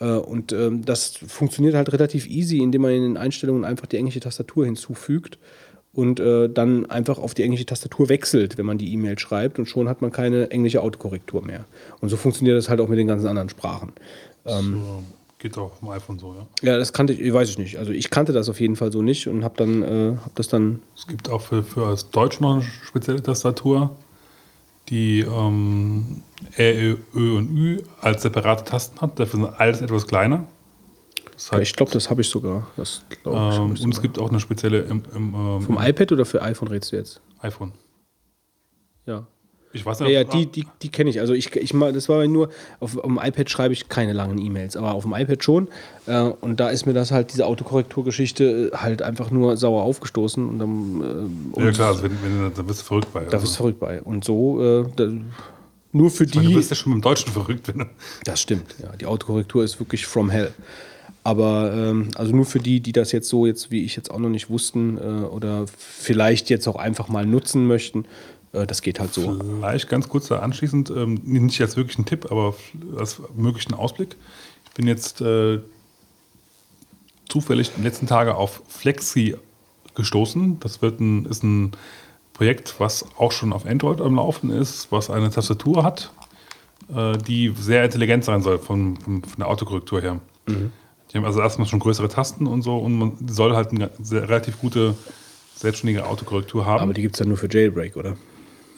Äh, 0.00 0.12
und 0.12 0.52
ähm, 0.52 0.84
das 0.84 1.18
funktioniert 1.26 1.74
halt 1.74 1.92
relativ 1.92 2.26
easy, 2.28 2.58
indem 2.58 2.82
man 2.82 2.92
in 2.92 3.02
den 3.02 3.16
Einstellungen 3.16 3.64
einfach 3.64 3.86
die 3.86 3.96
englische 3.96 4.20
Tastatur 4.20 4.64
hinzufügt 4.64 5.38
und 5.92 6.20
äh, 6.20 6.48
dann 6.48 6.86
einfach 6.86 7.18
auf 7.18 7.34
die 7.34 7.42
englische 7.42 7.66
Tastatur 7.66 8.08
wechselt, 8.08 8.58
wenn 8.58 8.66
man 8.66 8.78
die 8.78 8.92
E-Mail 8.92 9.18
schreibt. 9.18 9.58
Und 9.58 9.66
schon 9.66 9.88
hat 9.88 10.02
man 10.02 10.12
keine 10.12 10.50
englische 10.50 10.82
Autokorrektur 10.82 11.44
mehr. 11.44 11.64
Und 12.00 12.08
so 12.08 12.16
funktioniert 12.16 12.56
das 12.56 12.68
halt 12.68 12.80
auch 12.80 12.88
mit 12.88 12.98
den 12.98 13.06
ganzen 13.06 13.26
anderen 13.26 13.48
Sprachen. 13.48 13.92
Ähm, 14.46 14.82
So, 14.84 15.02
Geht 15.38 15.56
auch 15.56 15.70
auf 15.72 15.78
dem 15.78 15.88
iPhone 15.90 16.18
so, 16.18 16.34
ja. 16.34 16.68
Ja, 16.68 16.78
das 16.78 16.92
kannte 16.92 17.12
ich, 17.12 17.32
weiß 17.32 17.48
ich 17.48 17.58
nicht. 17.58 17.78
Also 17.78 17.92
ich 17.92 18.10
kannte 18.10 18.32
das 18.32 18.48
auf 18.48 18.60
jeden 18.60 18.74
Fall 18.74 18.90
so 18.90 19.02
nicht 19.02 19.28
und 19.28 19.44
habe 19.44 19.54
dann, 19.56 19.82
äh, 19.82 20.16
hab 20.24 20.34
das 20.34 20.48
dann. 20.48 20.82
Es 20.96 21.06
gibt 21.06 21.28
auch 21.30 21.40
für, 21.40 21.62
für 21.62 21.90
das 21.90 22.10
Deutsch 22.10 22.40
noch 22.40 22.54
eine 22.54 22.64
spezielle 22.84 23.22
Tastatur, 23.22 23.94
die 24.88 25.20
ähm, 25.20 26.22
R, 26.56 26.96
Ö 27.14 27.36
und 27.36 27.56
Ü 27.56 27.82
als 28.00 28.22
separate 28.22 28.64
Tasten 28.64 29.00
hat. 29.00 29.18
Dafür 29.18 29.40
sind 29.40 29.60
alles 29.60 29.80
etwas 29.80 30.06
kleiner. 30.06 30.44
Das 31.34 31.52
heißt, 31.52 31.62
Ich 31.62 31.72
glaube, 31.74 31.92
das 31.92 32.10
habe 32.10 32.20
ich 32.22 32.28
sogar. 32.28 32.66
Das 32.76 33.04
glaub 33.22 33.34
ähm, 33.36 33.74
ich 33.74 33.82
und 33.82 33.94
es 33.94 34.02
gibt 34.02 34.18
auch 34.18 34.30
eine 34.30 34.40
spezielle 34.40 34.80
im, 34.80 35.02
im, 35.14 35.34
ähm, 35.34 35.60
Vom 35.62 35.78
iPad 35.80 36.12
oder 36.12 36.24
für 36.24 36.42
iPhone 36.42 36.68
redest 36.68 36.92
du 36.92 36.96
jetzt? 36.96 37.20
iPhone. 37.40 37.72
Ja. 39.06 39.26
Ich 39.72 39.84
weiß 39.84 39.98
Ja, 40.00 40.06
nicht, 40.06 40.14
ja 40.14 40.22
ob- 40.22 40.30
die, 40.30 40.46
die, 40.46 40.66
die 40.82 40.88
kenne 40.88 41.10
ich. 41.10 41.20
Also 41.20 41.34
ich, 41.34 41.54
ich 41.54 41.74
mal, 41.74 41.92
das 41.92 42.08
war 42.08 42.26
nur, 42.26 42.48
auf, 42.80 42.96
auf 42.96 43.02
dem 43.04 43.18
iPad 43.22 43.50
schreibe 43.50 43.74
ich 43.74 43.88
keine 43.88 44.12
langen 44.14 44.38
E-Mails, 44.38 44.76
aber 44.76 44.92
auf 44.94 45.02
dem 45.04 45.14
iPad 45.14 45.44
schon. 45.44 45.68
Äh, 46.06 46.20
und 46.40 46.58
da 46.58 46.70
ist 46.70 46.86
mir 46.86 46.94
das 46.94 47.10
halt, 47.12 47.32
diese 47.32 47.44
Autokorrekturgeschichte, 47.46 48.70
äh, 48.72 48.76
halt 48.76 49.02
einfach 49.02 49.30
nur 49.30 49.56
sauer 49.56 49.82
aufgestoßen. 49.82 50.48
Und 50.48 50.58
dann, 50.58 51.02
äh, 51.56 51.60
Ja 51.60 51.66
und 51.66 51.72
klar, 51.74 51.88
also 51.88 52.02
wenn, 52.04 52.12
wenn, 52.22 52.52
da 52.54 52.62
bist 52.62 52.80
du 52.80 52.84
verrückt 52.84 53.12
bei. 53.12 53.20
Da 53.20 53.26
Also, 53.26 53.40
bist 53.40 53.52
du 53.54 53.56
verrückt 53.58 53.80
bei. 53.80 54.00
Und 54.02 54.24
so, 54.24 54.62
äh, 54.62 54.84
da, 54.96 55.08
nur 55.92 56.10
für 56.10 56.24
ich 56.24 56.34
meine, 56.34 56.46
die. 56.48 56.52
du 56.54 56.58
bist 56.58 56.70
ja 56.70 56.76
schon 56.76 56.92
mit 56.94 57.00
dem 57.00 57.02
Deutschen 57.02 57.32
verrückt, 57.32 57.68
wenn 57.68 57.78
du. 57.80 57.84
Das 58.24 58.40
stimmt, 58.40 58.74
ja. 58.82 58.88
Die 58.96 59.06
Autokorrektur 59.06 59.64
ist 59.64 59.78
wirklich 59.78 60.06
from 60.06 60.30
hell. 60.30 60.52
Aber 61.24 61.72
ähm, 61.74 62.08
also 62.14 62.34
nur 62.34 62.46
für 62.46 62.58
die, 62.58 62.80
die 62.80 62.92
das 62.92 63.12
jetzt 63.12 63.28
so 63.28 63.44
jetzt 63.44 63.70
wie 63.70 63.84
ich 63.84 63.96
jetzt 63.96 64.10
auch 64.10 64.18
noch 64.18 64.30
nicht 64.30 64.48
wussten 64.48 64.96
äh, 64.96 65.00
oder 65.26 65.66
vielleicht 65.76 66.48
jetzt 66.48 66.66
auch 66.68 66.76
einfach 66.76 67.08
mal 67.08 67.26
nutzen 67.26 67.66
möchten, 67.66 68.06
das 68.52 68.82
geht 68.82 69.00
halt 69.00 69.12
so. 69.12 69.38
Vielleicht 69.38 69.88
ganz 69.88 70.08
kurz 70.08 70.28
da 70.28 70.40
anschließend, 70.40 70.90
ähm, 70.90 71.20
nicht 71.24 71.60
als 71.60 71.76
wirklich 71.76 71.98
ein 71.98 72.06
Tipp, 72.06 72.30
aber 72.30 72.54
als 72.96 73.20
möglichen 73.36 73.74
Ausblick. 73.74 74.16
Ich 74.66 74.72
bin 74.72 74.86
jetzt 74.86 75.20
äh, 75.20 75.60
zufällig 77.28 77.68
in 77.70 77.76
den 77.76 77.84
letzten 77.84 78.06
Tagen 78.06 78.30
auf 78.30 78.62
Flexi 78.68 79.36
gestoßen. 79.94 80.60
Das 80.60 80.80
wird 80.80 81.00
ein, 81.00 81.26
ist 81.26 81.42
ein 81.42 81.72
Projekt, 82.32 82.76
was 82.78 83.04
auch 83.18 83.32
schon 83.32 83.52
auf 83.52 83.66
Android 83.66 84.00
am 84.00 84.14
Laufen 84.14 84.50
ist, 84.50 84.90
was 84.92 85.10
eine 85.10 85.30
Tastatur 85.30 85.82
hat, 85.82 86.12
äh, 86.94 87.18
die 87.18 87.52
sehr 87.58 87.84
intelligent 87.84 88.24
sein 88.24 88.42
soll 88.42 88.58
von, 88.58 88.96
von, 88.96 89.22
von 89.22 89.38
der 89.38 89.48
Autokorrektur 89.48 90.00
her. 90.00 90.20
Die 91.12 91.16
haben 91.16 91.24
also 91.24 91.40
erstmal 91.40 91.66
schon 91.66 91.80
größere 91.80 92.08
Tasten 92.08 92.46
und 92.46 92.62
so 92.62 92.78
und 92.78 92.98
man 92.98 93.12
soll 93.28 93.54
halt 93.54 93.70
eine 93.70 93.90
sehr, 94.00 94.28
relativ 94.28 94.58
gute 94.60 94.94
selbstständige 95.54 96.06
Autokorrektur 96.06 96.64
haben. 96.64 96.82
Aber 96.82 96.94
die 96.94 97.02
gibt 97.02 97.16
es 97.16 97.20
ja 97.20 97.26
nur 97.26 97.36
für 97.36 97.48
Jailbreak, 97.50 97.96
oder? 97.96 98.16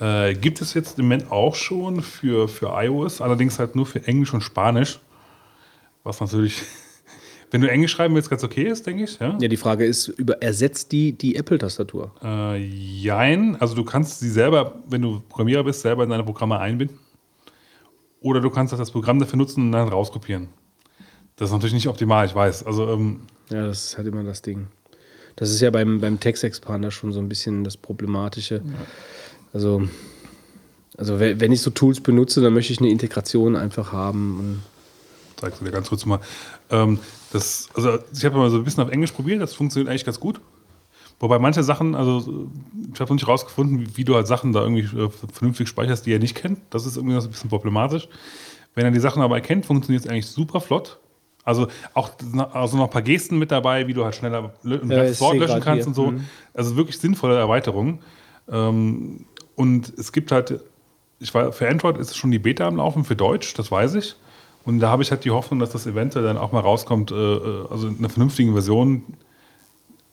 Äh, 0.01 0.35
gibt 0.35 0.63
es 0.63 0.73
jetzt 0.73 0.99
im 0.99 1.05
Moment 1.05 1.31
auch 1.31 1.55
schon 1.55 2.01
für, 2.01 2.49
für 2.49 2.71
iOS, 2.73 3.21
allerdings 3.21 3.59
halt 3.59 3.77
nur 3.77 3.85
für 3.85 4.07
Englisch 4.07 4.33
und 4.33 4.41
Spanisch. 4.41 4.99
Was 6.05 6.21
natürlich, 6.21 6.63
wenn 7.51 7.61
du 7.61 7.71
Englisch 7.71 7.93
schreiben 7.93 8.15
willst, 8.15 8.31
ganz 8.31 8.43
okay 8.43 8.65
ist, 8.65 8.87
denke 8.87 9.05
ich. 9.05 9.19
Ja? 9.19 9.37
Ja, 9.39 9.49
die 9.49 9.59
Frage 9.59 9.85
ist, 9.85 10.09
über, 10.09 10.41
ersetzt 10.43 10.93
die 10.93 11.13
die 11.13 11.37
Apple-Tastatur? 11.37 12.13
Äh, 12.23 12.65
jein, 12.65 13.57
also 13.61 13.75
du 13.75 13.85
kannst 13.85 14.21
sie 14.21 14.31
selber, 14.31 14.77
wenn 14.89 15.03
du 15.03 15.21
Programmierer 15.29 15.65
bist, 15.65 15.83
selber 15.83 16.05
in 16.05 16.11
deine 16.11 16.25
Programme 16.25 16.59
einbinden. 16.59 16.99
Oder 18.23 18.41
du 18.41 18.51
kannst 18.51 18.73
das 18.73 18.91
Programm 18.91 19.19
dafür 19.19 19.39
nutzen 19.39 19.67
und 19.67 19.73
dann 19.73 19.89
rauskopieren. 19.89 20.49
Das 21.37 21.49
ist 21.49 21.53
natürlich 21.53 21.75
nicht 21.75 21.89
optimal, 21.89 22.27
ich 22.27 22.35
weiß. 22.35 22.65
Also 22.65 22.89
ähm, 22.91 23.21
Ja, 23.51 23.67
das 23.67 23.87
ist 23.87 23.99
halt 23.99 24.07
immer 24.07 24.25
das 24.25 24.41
Ding. 24.43 24.69
Das 25.37 25.51
ist 25.51 25.61
ja 25.61 25.71
beim, 25.71 26.01
beim 26.01 26.21
Text-Expander 26.21 26.91
schon 26.91 27.13
so 27.13 27.21
ein 27.21 27.29
bisschen 27.29 27.65
das 27.65 27.77
Problematische. 27.79 28.63
Also, 29.53 29.83
also 30.97 31.19
we- 31.21 31.41
wenn 31.41 31.53
ich 31.53 31.61
so 31.63 31.71
Tools 31.71 32.01
benutze, 32.01 32.41
dann 32.41 32.53
möchte 32.55 32.73
ich 32.73 32.81
eine 32.81 32.91
Integration 32.91 33.57
einfach 33.57 33.93
haben. 33.93 34.63
Zeigst 35.37 35.61
du 35.61 35.65
dir 35.65 35.71
ganz 35.71 35.89
kurz 35.89 36.05
mal. 36.07 36.21
Ähm, 36.71 36.99
das, 37.33 37.69
also 37.75 37.99
ich 38.13 38.25
habe 38.25 38.37
mal 38.37 38.51
so 38.51 38.59
ein 38.59 38.65
bisschen 38.65 38.83
auf 38.83 38.91
Englisch 38.91 39.13
probiert, 39.13 39.41
das 39.41 39.55
funktioniert 39.55 39.89
eigentlich 39.91 40.05
ganz 40.05 40.21
gut. 40.21 40.41
Wobei 41.19 41.39
manche 41.39 41.63
Sachen, 41.63 41.95
also 41.95 42.49
ich 42.95 42.99
habe 43.01 43.11
noch 43.11 43.17
nicht 43.17 43.29
rausgefunden, 43.29 43.81
wie, 43.81 43.97
wie 43.99 44.05
du 44.05 44.15
halt 44.15 44.27
Sachen 44.27 44.53
da 44.53 44.63
irgendwie 44.63 44.97
äh, 44.99 45.11
vernünftig 45.33 45.69
speicherst, 45.69 46.07
die 46.07 46.13
er 46.15 46.19
nicht 46.19 46.35
kennt. 46.35 46.61
Das 46.71 46.87
ist 46.87 46.97
irgendwie 46.97 47.15
noch 47.15 47.21
so 47.21 47.29
ein 47.29 47.33
bisschen 47.33 47.51
problematisch. 47.51 48.09
Wenn 48.75 48.85
er 48.87 48.91
die 48.91 49.01
Sachen 49.01 49.21
aber 49.23 49.35
erkennt, 49.37 49.67
funktioniert 49.67 50.05
es 50.05 50.11
eigentlich 50.11 50.27
super 50.27 50.61
flott. 50.61 50.99
Also 51.45 51.69
auch 51.95 52.11
also 52.53 52.77
noch 52.77 52.85
ein 52.85 52.91
paar 52.91 53.03
Gesten 53.03 53.39
mit 53.39 53.51
dabei, 53.51 53.87
wie 53.87 53.95
du 53.95 54.05
halt 54.05 54.15
schneller 54.15 54.53
ein 54.65 54.91
Ja, 54.91 55.21
Wort 55.21 55.39
löschen 55.39 55.61
kannst 55.61 55.81
hier. 55.85 55.87
und 55.89 55.95
so. 55.95 56.11
Mhm. 56.13 56.25
Also 56.55 56.77
wirklich 56.77 56.99
sinnvolle 56.99 57.37
Erweiterungen. 57.37 58.01
Ähm, 58.51 59.25
und 59.61 59.93
es 59.99 60.13
gibt 60.13 60.33
halt, 60.33 60.61
ich 61.19 61.33
war, 61.35 61.53
für 61.53 61.69
Android 61.69 61.99
ist 61.99 62.17
schon 62.17 62.31
die 62.31 62.39
Beta 62.39 62.67
am 62.67 62.77
Laufen, 62.77 63.05
für 63.05 63.17
Deutsch, 63.17 63.55
das 63.55 63.71
weiß 63.71 63.95
ich. 63.95 64.17
Und 64.65 64.81
da 64.81 64.89
habe 64.91 65.03
ich 65.03 65.11
halt 65.11 65.25
die 65.25 65.31
Hoffnung, 65.31 65.59
dass 65.61 65.71
das 65.71 65.87
eventuell 65.87 66.25
dann 66.25 66.37
auch 66.37 66.53
mal 66.53 66.61
rauskommt, 66.61 67.11
äh, 67.13 67.15
äh, 67.15 67.67
also 67.71 67.89
in 67.89 67.99
einer 67.99 68.09
vernünftigen 68.11 68.53
Version 68.53 69.03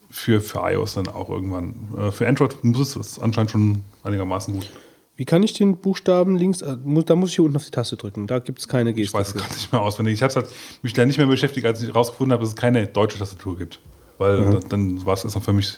für, 0.09 0.41
für 0.41 0.59
iOS 0.71 0.93
dann 0.95 1.07
auch 1.09 1.29
irgendwann. 1.29 1.75
Äh, 1.97 2.11
für 2.11 2.27
Android 2.27 2.63
muss 2.63 2.95
es 2.95 3.19
anscheinend 3.19 3.51
schon 3.51 3.83
einigermaßen 4.03 4.53
gut. 4.53 4.69
wie 5.17 5.25
kann 5.25 5.43
ich 5.43 5.53
den 5.53 5.77
Buchstaben 5.77 6.37
links, 6.37 6.61
äh, 6.61 6.77
muss, 6.83 7.05
da 7.05 7.15
muss 7.15 7.29
ich 7.29 7.35
hier 7.35 7.43
unten 7.45 7.57
auf 7.57 7.65
die 7.65 7.71
Taste 7.71 7.97
drücken. 7.97 8.25
Da 8.27 8.39
gibt 8.39 8.59
es 8.59 8.67
keine 8.67 8.91
Ich 8.91 8.95
Geste. 8.95 9.17
weiß 9.17 9.27
es 9.29 9.33
gerade 9.35 9.53
nicht 9.53 9.71
mehr 9.73 9.81
auswendig. 9.81 10.13
Ich 10.15 10.21
habe 10.23 10.33
halt 10.33 10.47
mich 10.81 10.93
da 10.93 11.05
nicht 11.05 11.17
mehr 11.17 11.27
beschäftigt, 11.27 11.65
als 11.65 11.81
ich 11.81 11.89
herausgefunden 11.89 12.31
habe, 12.31 12.41
dass 12.43 12.49
es 12.51 12.55
keine 12.55 12.87
deutsche 12.87 13.17
Tastatur 13.19 13.57
gibt. 13.57 13.79
Weil 14.17 14.39
Mhm. 14.41 14.51
dann, 14.53 14.69
dann 14.69 15.05
war 15.05 15.13
es 15.13 15.23
erstmal 15.25 15.43
für 15.43 15.53
mich 15.53 15.77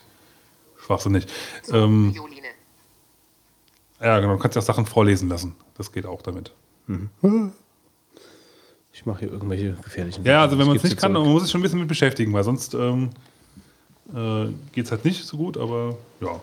schwachsinnig. 0.86 1.26
Ähm, 1.72 2.14
Violine. 2.14 2.39
Ja, 4.02 4.20
genau. 4.20 4.34
Du 4.34 4.40
kannst 4.40 4.56
ja 4.56 4.62
auch 4.62 4.66
Sachen 4.66 4.86
vorlesen 4.86 5.30
lassen. 5.30 5.56
Das 5.78 5.92
geht 5.92 6.06
auch 6.06 6.22
damit. 6.22 6.54
Ich 8.92 9.06
mache 9.06 9.20
hier 9.20 9.32
irgendwelche 9.32 9.74
gefährlichen 9.84 10.26
Ja, 10.26 10.42
also 10.42 10.58
wenn 10.58 10.68
man 10.68 10.78
es 10.78 10.84
nicht 10.84 10.98
kann, 10.98 11.14
dir 11.14 11.20
man 11.20 11.30
muss 11.30 11.44
sich 11.44 11.52
schon 11.52 11.60
ein 11.60 11.64
bisschen 11.64 11.80
mit 11.80 11.88
beschäftigen, 11.88 12.34
weil 12.34 12.44
sonst 12.44 12.74
ähm, 12.74 13.12
äh, 14.14 14.48
geht 14.74 14.86
es 14.86 14.92
halt 14.92 15.06
nicht 15.06 15.24
so 15.24 15.38
gut, 15.38 15.58
aber 15.58 15.98
ja. 16.20 16.40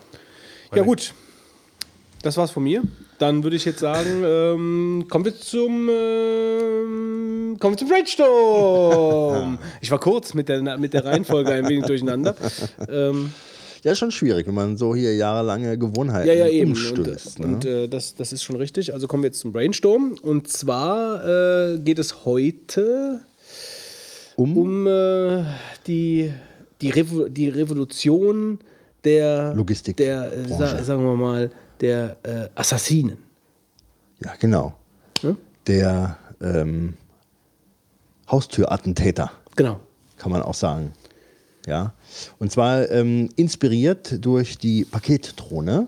Ja, 0.73 0.83
gut. 0.83 1.13
Das 2.23 2.35
war's 2.37 2.51
von 2.51 2.63
mir. 2.63 2.81
Dann 3.19 3.43
würde 3.43 3.55
ich 3.55 3.65
jetzt 3.65 3.79
sagen, 3.79 4.23
ähm, 4.25 5.05
kommen 5.09 5.25
wir 5.25 5.39
zum 5.39 5.89
ähm, 5.89 7.57
kommen 7.59 7.73
wir 7.73 7.77
zum 7.77 7.89
Brainstorm. 7.89 9.59
ich 9.81 9.91
war 9.91 9.99
kurz 9.99 10.33
mit 10.33 10.49
der, 10.49 10.77
mit 10.77 10.93
der 10.93 11.05
Reihenfolge 11.05 11.51
ein 11.51 11.67
wenig 11.67 11.85
durcheinander. 11.85 12.35
Ähm, 12.89 13.33
Ja, 13.83 13.91
ist 13.91 13.99
schon 13.99 14.11
schwierig, 14.11 14.47
wenn 14.47 14.53
man 14.55 14.77
so 14.77 14.95
hier 14.95 15.15
jahrelange 15.15 15.77
Gewohnheiten 15.77 16.27
ja, 16.27 16.33
ja, 16.33 16.47
eben. 16.47 16.71
umstößt. 16.71 17.39
und 17.39 17.45
ne? 17.47 17.53
und 17.55 17.65
äh, 17.65 17.87
das, 17.87 18.15
das 18.15 18.33
ist 18.33 18.43
schon 18.43 18.55
richtig. 18.55 18.93
Also 18.93 19.07
kommen 19.07 19.23
wir 19.23 19.27
jetzt 19.29 19.39
zum 19.39 19.51
Brainstorm. 19.51 20.15
Und 20.21 20.47
zwar 20.49 21.73
äh, 21.73 21.79
geht 21.79 21.99
es 21.99 22.25
heute 22.25 23.21
um, 24.35 24.57
um 24.57 24.87
äh, 24.87 25.43
die, 25.87 26.31
die, 26.81 26.89
Revo 26.89 27.27
die 27.29 27.49
Revolution 27.49 28.59
der 29.03 29.53
Logistik- 29.55 29.97
der, 29.97 30.31
äh, 30.33 30.47
sa 30.47 30.83
sagen 30.83 31.03
wir 31.03 31.15
mal, 31.15 31.51
der 31.79 32.17
äh, 32.23 32.49
Assassinen. 32.55 33.17
ja, 34.23 34.33
genau. 34.39 34.73
Ja? 35.21 35.35
Der 35.67 36.17
ähm, 36.41 36.93
Haustürattentäter, 38.29 39.31
Genau. 39.55 39.79
kann 40.17 40.31
man 40.31 40.41
auch 40.41 40.53
sagen. 40.53 40.93
Ja. 41.65 41.93
Und 42.39 42.51
zwar 42.51 42.89
ähm, 42.91 43.29
inspiriert 43.35 44.23
durch 44.25 44.57
die 44.57 44.85
Paketdrohne 44.85 45.87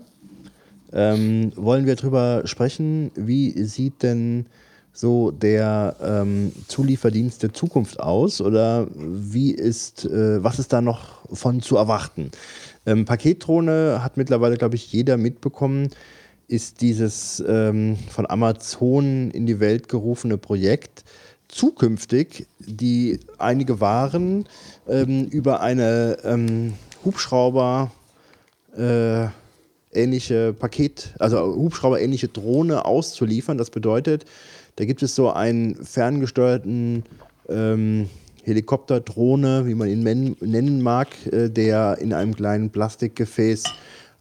ähm, 0.92 1.52
wollen 1.56 1.86
wir 1.86 1.96
darüber 1.96 2.42
sprechen, 2.46 3.12
wie 3.14 3.62
sieht 3.64 4.02
denn 4.02 4.46
so 4.92 5.30
der 5.30 5.96
ähm, 6.02 6.52
Zulieferdienst 6.66 7.42
der 7.42 7.52
Zukunft 7.52 8.00
aus 8.00 8.40
oder 8.40 8.88
wie 8.94 9.52
ist, 9.52 10.04
äh, 10.04 10.42
was 10.42 10.58
ist 10.58 10.72
da 10.72 10.80
noch 10.80 11.28
von 11.32 11.62
zu 11.62 11.76
erwarten? 11.76 12.30
Ähm, 12.86 13.04
Paketdrohne 13.04 14.02
hat 14.02 14.16
mittlerweile, 14.16 14.56
glaube 14.56 14.74
ich, 14.74 14.92
jeder 14.92 15.16
mitbekommen, 15.16 15.90
ist 16.48 16.80
dieses 16.80 17.42
ähm, 17.46 17.96
von 18.08 18.28
Amazon 18.28 19.30
in 19.30 19.46
die 19.46 19.60
Welt 19.60 19.88
gerufene 19.88 20.38
Projekt 20.38 21.04
zukünftig 21.50 22.46
die 22.58 23.20
einige 23.38 23.80
Waren 23.80 24.46
ähm, 24.88 25.26
über 25.26 25.60
eine 25.60 26.18
ähm, 26.24 26.74
Hubschrauber 27.04 27.90
äh, 28.76 29.26
ähnliche 29.92 30.52
Paket, 30.52 31.14
also 31.18 31.38
Hubschrauber 31.38 32.00
ähnliche 32.00 32.28
Drohne 32.28 32.84
auszuliefern. 32.84 33.58
Das 33.58 33.70
bedeutet, 33.70 34.24
da 34.76 34.84
gibt 34.84 35.02
es 35.02 35.14
so 35.14 35.30
einen 35.30 35.74
ferngesteuerten 35.84 37.04
ähm, 37.48 38.08
Helikopter, 38.44 39.00
Drohne, 39.00 39.66
wie 39.66 39.74
man 39.74 39.88
ihn 39.88 40.36
nennen 40.40 40.82
mag, 40.82 41.08
äh, 41.26 41.48
der 41.48 41.98
in 42.00 42.12
einem 42.12 42.34
kleinen 42.34 42.70
Plastikgefäß 42.70 43.64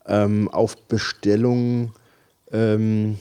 ähm, 0.08 0.50
auf 0.50 0.76
Bestellung 0.88 1.94
ähm, 2.52 3.18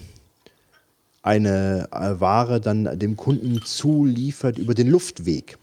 eine 1.28 1.88
äh, 1.92 2.18
Ware 2.20 2.58
dann 2.58 2.98
dem 2.98 3.18
Kunden 3.18 3.60
zuliefert 3.62 4.56
über 4.56 4.72
den 4.72 4.88
Luftweg. 4.88 5.58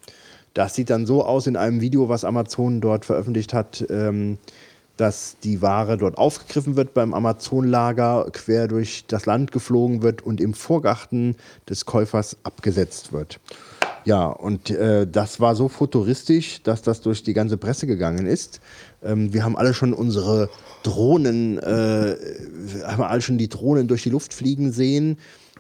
Das 0.54 0.76
sieht 0.76 0.92
dann 0.92 1.08
so 1.08 1.26
aus 1.26 1.48
in 1.48 1.58
einem 1.58 1.82
Video, 1.82 2.08
was 2.08 2.24
Amazon 2.24 2.82
dort 2.82 3.04
veröffentlicht 3.04 3.52
hat, 3.52 3.84
ähm, 3.90 4.38
dass 4.96 5.38
die 5.44 5.64
Ware 5.64 5.98
dort 5.98 6.20
aufgegriffen 6.20 6.78
wird 6.78 6.94
beim 6.94 7.16
Amazon-Lager, 7.16 8.28
quer 8.32 8.68
durch 8.68 9.06
das 9.08 9.26
Land 9.26 9.52
geflogen 9.52 10.04
wird 10.04 10.22
und 10.22 10.40
im 10.40 10.54
Vorgarten 10.54 11.36
des 11.68 11.86
Käufers 11.86 12.38
abgesetzt 12.44 13.12
wird. 13.12 13.40
Ja, 14.06 14.28
und 14.28 14.70
äh, 14.70 15.08
das 15.08 15.40
war 15.40 15.56
so 15.56 15.68
futuristisch, 15.68 16.62
dass 16.62 16.84
das 16.84 17.02
durch 17.02 17.24
die 17.24 17.34
ganze 17.34 17.58
Presse 17.58 17.88
gegangen 17.88 18.28
ist. 18.28 18.62
Ähm, 19.04 19.34
wir 19.34 19.44
haben 19.44 19.58
alle 19.58 19.74
schon 19.74 19.94
unsere 19.94 20.48
Drohnen, 20.84 21.58
äh, 21.58 22.16
haben 22.84 23.02
alle 23.02 23.22
schon 23.22 23.40
die 23.40 23.50
Drohnen 23.50 23.88
durch 23.88 24.04
die 24.04 24.12
Luft 24.12 24.32
fliegen 24.32 24.72
sehen. 24.72 25.18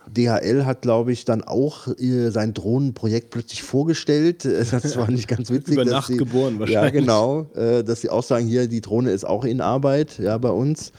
DHL 0.09 0.65
hat, 0.65 0.81
glaube 0.81 1.11
ich, 1.11 1.25
dann 1.25 1.43
auch 1.43 1.87
äh, 1.99 2.29
sein 2.29 2.53
Drohnenprojekt 2.53 3.29
plötzlich 3.29 3.63
vorgestellt. 3.63 4.45
Äh, 4.45 4.65
Das 4.69 4.95
war 4.97 5.09
nicht 5.09 5.27
ganz 5.27 5.49
witzig. 5.49 5.73
Über 5.73 5.85
dass 5.85 5.93
Nacht 5.93 6.07
sie, 6.07 6.17
geboren 6.17 6.55
Ja, 6.55 6.59
wahrscheinlich. 6.59 6.93
genau. 6.93 7.47
Äh, 7.55 7.83
dass 7.83 8.01
sie 8.01 8.09
auch 8.09 8.23
sagen, 8.23 8.47
hier, 8.47 8.67
die 8.67 8.81
Drohne 8.81 9.11
ist 9.11 9.25
auch 9.25 9.45
in 9.45 9.61
Arbeit, 9.61 10.19
ja, 10.19 10.37
bei 10.37 10.49
uns. 10.49 10.91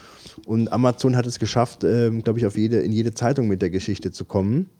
Und 0.45 0.73
Amazon 0.73 1.17
hat 1.17 1.27
es 1.27 1.39
geschafft, 1.39 1.85
ähm, 1.85 2.23
glaube 2.23 2.39
ich, 2.39 2.47
auf 2.47 2.57
jede, 2.57 2.81
in 2.81 2.93
jede 2.93 3.15
Zeitung 3.15 3.49
mit 3.49 3.63
der 3.63 3.71
Geschichte 3.71 4.13
zu 4.13 4.25
kommen 4.25 4.71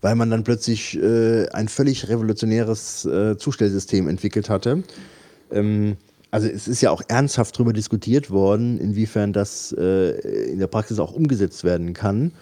weil 0.00 0.16
man 0.16 0.30
dann 0.30 0.44
plötzlich 0.44 1.00
äh, 1.00 1.48
ein 1.50 1.68
völlig 1.68 2.08
revolutionäres 2.10 3.06
äh, 3.06 3.38
Zustellsystem 3.38 4.06
entwickelt 4.06 4.50
hatte. 4.50 4.82
Ähm, 5.50 5.96
also 6.30 6.48
es 6.48 6.68
ist 6.68 6.80
ja 6.80 6.90
auch 6.90 7.00
ernsthaft 7.08 7.54
darüber 7.54 7.72
diskutiert 7.72 8.30
worden, 8.30 8.78
inwiefern 8.78 9.32
das 9.32 9.74
äh, 9.78 10.50
in 10.50 10.58
der 10.58 10.66
Praxis 10.66 10.98
auch 10.98 11.12
umgesetzt 11.12 11.64
werden 11.64 11.94
kann. 11.94 12.32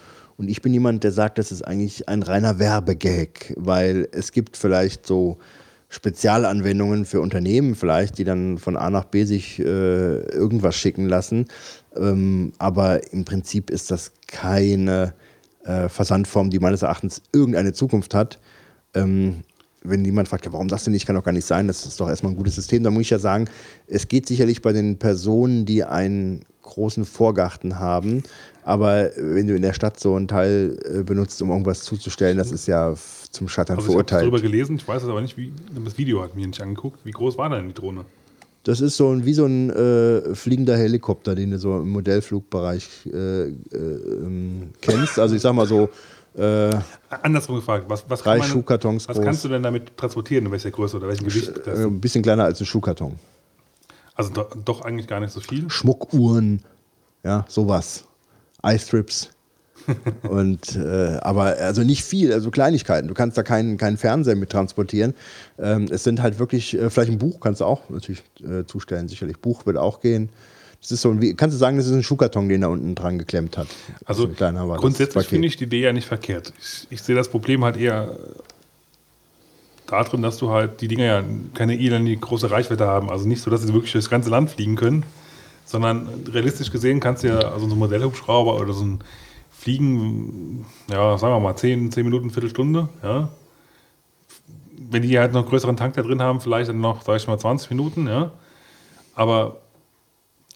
Und 0.42 0.48
ich 0.48 0.60
bin 0.60 0.74
jemand, 0.74 1.04
der 1.04 1.12
sagt, 1.12 1.38
das 1.38 1.52
ist 1.52 1.62
eigentlich 1.62 2.08
ein 2.08 2.20
reiner 2.24 2.58
Werbegag, 2.58 3.54
weil 3.56 4.08
es 4.10 4.32
gibt 4.32 4.56
vielleicht 4.56 5.06
so 5.06 5.38
Spezialanwendungen 5.88 7.04
für 7.04 7.20
Unternehmen 7.20 7.76
vielleicht, 7.76 8.18
die 8.18 8.24
dann 8.24 8.58
von 8.58 8.76
A 8.76 8.90
nach 8.90 9.04
B 9.04 9.22
sich 9.22 9.60
äh, 9.60 9.62
irgendwas 9.62 10.74
schicken 10.74 11.06
lassen. 11.06 11.46
Ähm, 11.94 12.54
aber 12.58 13.12
im 13.12 13.24
Prinzip 13.24 13.70
ist 13.70 13.92
das 13.92 14.10
keine 14.26 15.14
äh, 15.62 15.88
Versandform, 15.88 16.50
die 16.50 16.58
meines 16.58 16.82
Erachtens 16.82 17.22
irgendeine 17.32 17.72
Zukunft 17.72 18.12
hat. 18.12 18.40
Ähm, 18.94 19.44
wenn 19.84 20.04
jemand 20.04 20.26
fragt, 20.26 20.44
ja, 20.44 20.52
warum 20.52 20.66
das 20.66 20.82
denn 20.82 20.92
nicht, 20.92 21.06
kann 21.06 21.14
doch 21.14 21.22
gar 21.22 21.30
nicht 21.30 21.46
sein, 21.46 21.68
das 21.68 21.86
ist 21.86 22.00
doch 22.00 22.08
erstmal 22.08 22.32
ein 22.32 22.36
gutes 22.36 22.56
System, 22.56 22.82
dann 22.82 22.94
muss 22.94 23.02
ich 23.02 23.10
ja 23.10 23.20
sagen, 23.20 23.44
es 23.86 24.08
geht 24.08 24.26
sicherlich 24.26 24.60
bei 24.60 24.72
den 24.72 24.98
Personen, 24.98 25.66
die 25.66 25.84
einen 25.84 26.40
großen 26.62 27.04
Vorgarten 27.04 27.78
haben, 27.78 28.22
aber 28.64 29.10
wenn 29.16 29.46
du 29.46 29.54
in 29.56 29.62
der 29.62 29.72
Stadt 29.72 29.98
so 29.98 30.14
einen 30.14 30.28
Teil 30.28 30.78
äh, 30.84 31.02
benutzt, 31.02 31.40
um 31.42 31.50
irgendwas 31.50 31.82
zuzustellen, 31.82 32.38
das 32.38 32.52
ist 32.52 32.66
ja 32.66 32.94
zum 33.30 33.48
Scheitern 33.48 33.76
Also 33.76 33.90
ich 33.90 33.96
habe 33.96 34.04
darüber 34.04 34.38
verurteilt. 34.38 34.42
gelesen, 34.42 34.76
ich 34.76 34.86
weiß 34.86 35.02
es 35.02 35.08
aber 35.08 35.20
nicht, 35.20 35.36
wie 35.36 35.52
das 35.84 35.98
Video 35.98 36.22
hat 36.22 36.36
mir 36.36 36.46
nicht 36.46 36.60
angeguckt. 36.60 37.00
Wie 37.04 37.10
groß 37.10 37.38
war 37.38 37.50
denn 37.50 37.68
die 37.68 37.74
Drohne? 37.74 38.04
Das 38.64 38.80
ist 38.80 38.96
so 38.96 39.10
ein, 39.10 39.24
wie 39.24 39.34
so 39.34 39.44
ein 39.44 39.70
äh, 39.70 40.34
fliegender 40.36 40.76
Helikopter, 40.76 41.34
den 41.34 41.50
du 41.50 41.58
so 41.58 41.80
im 41.80 41.90
Modellflugbereich 41.90 42.88
äh, 43.06 43.48
äh, 43.48 43.52
ähm, 43.72 44.70
kennst. 44.80 45.18
Also 45.18 45.34
ich 45.34 45.42
sag 45.42 45.54
mal 45.54 45.66
so, 45.66 45.88
äh, 46.34 46.70
Andersrum 47.22 47.56
gefragt, 47.56 47.86
was, 47.88 48.04
was, 48.08 48.22
Drei 48.22 48.38
kann 48.38 48.38
man, 48.38 48.48
Schuhkartons 48.48 49.08
was 49.08 49.16
groß. 49.16 49.24
kannst 49.24 49.44
du 49.44 49.48
denn 49.48 49.62
damit 49.62 49.96
transportieren, 49.96 50.46
in 50.46 50.52
welcher 50.52 50.70
Größe 50.70 50.96
oder 50.96 51.08
welchem 51.08 51.26
Gewicht? 51.26 51.52
Das? 51.64 51.80
äh, 51.80 51.84
ein 51.84 52.00
bisschen 52.00 52.22
kleiner 52.22 52.44
als 52.44 52.60
ein 52.60 52.66
Schuhkarton. 52.66 53.18
Also 54.14 54.32
do, 54.32 54.46
doch 54.64 54.82
eigentlich 54.82 55.08
gar 55.08 55.20
nicht 55.20 55.32
so 55.32 55.40
viel. 55.40 55.68
Schmuckuhren, 55.68 56.62
ja, 57.24 57.44
sowas. 57.48 58.04
Eye-Strips. 58.62 59.30
Und 60.28 60.76
äh, 60.76 61.18
aber 61.22 61.56
also 61.58 61.82
nicht 61.82 62.04
viel, 62.04 62.32
also 62.32 62.50
Kleinigkeiten. 62.50 63.08
Du 63.08 63.14
kannst 63.14 63.36
da 63.36 63.42
keinen 63.42 63.78
keinen 63.78 63.96
Fernseher 63.96 64.36
mit 64.36 64.50
transportieren. 64.50 65.14
Ähm, 65.58 65.88
es 65.90 66.04
sind 66.04 66.22
halt 66.22 66.38
wirklich, 66.38 66.78
äh, 66.78 66.88
vielleicht 66.88 67.10
ein 67.10 67.18
Buch 67.18 67.40
kannst 67.40 67.60
du 67.60 67.64
auch 67.64 67.90
natürlich 67.90 68.22
äh, 68.40 68.64
zustellen, 68.64 69.08
sicherlich. 69.08 69.38
Buch 69.38 69.66
wird 69.66 69.76
auch 69.76 70.00
gehen. 70.00 70.28
Das 70.80 70.90
ist 70.90 71.02
so 71.02 71.20
wie, 71.20 71.34
kannst 71.34 71.54
du 71.54 71.58
sagen, 71.58 71.76
das 71.76 71.86
ist 71.86 71.92
ein 71.92 72.02
Schuhkarton, 72.02 72.48
den 72.48 72.62
er 72.62 72.70
unten 72.70 72.94
dran 72.94 73.18
geklemmt 73.18 73.56
hat. 73.56 73.68
Also 74.04 74.24
ein 74.26 74.34
kleiner 74.34 74.68
war 74.68 74.76
das 74.76 74.80
grundsätzlich 74.80 75.26
finde 75.26 75.46
ich 75.46 75.56
die 75.56 75.64
Idee 75.64 75.82
ja 75.82 75.92
nicht 75.92 76.08
verkehrt. 76.08 76.52
Ich, 76.60 76.86
ich 76.90 77.02
sehe 77.02 77.14
das 77.14 77.28
Problem 77.28 77.64
halt 77.64 77.76
eher 77.76 78.16
darin, 79.86 80.22
dass 80.22 80.38
du 80.38 80.50
halt 80.50 80.80
die 80.80 80.88
Dinger 80.88 81.04
ja 81.04 81.24
keine 81.54 81.78
elendige 81.78 82.18
große 82.18 82.50
Reichweite 82.50 82.86
haben. 82.86 83.10
Also 83.10 83.28
nicht 83.28 83.42
so, 83.42 83.50
dass 83.50 83.62
sie 83.62 83.72
wirklich 83.72 83.92
durchs 83.92 84.10
ganze 84.10 84.30
Land 84.30 84.50
fliegen 84.50 84.74
können, 84.74 85.04
sondern 85.64 86.08
realistisch 86.32 86.70
gesehen 86.70 87.00
kannst 87.00 87.22
du 87.22 87.28
ja 87.28 87.38
also 87.38 87.68
so 87.68 87.74
ein 87.74 87.78
Modellhubschrauber 87.78 88.60
oder 88.60 88.72
so 88.72 88.84
ein 88.84 88.98
Fliegen, 89.50 90.66
ja, 90.90 91.16
sagen 91.18 91.34
wir 91.34 91.40
mal 91.40 91.56
10, 91.56 91.92
10 91.92 92.04
Minuten, 92.04 92.30
Viertelstunde, 92.30 92.88
ja. 93.02 93.28
Wenn 94.90 95.02
die 95.02 95.18
halt 95.18 95.32
noch 95.32 95.40
einen 95.42 95.48
größeren 95.48 95.76
Tank 95.76 95.94
da 95.94 96.02
drin 96.02 96.20
haben, 96.20 96.40
vielleicht 96.40 96.68
dann 96.68 96.80
noch, 96.80 97.02
sag 97.02 97.16
ich 97.16 97.26
mal, 97.28 97.38
20 97.38 97.70
Minuten, 97.70 98.08
ja. 98.08 98.32
Aber 99.14 99.58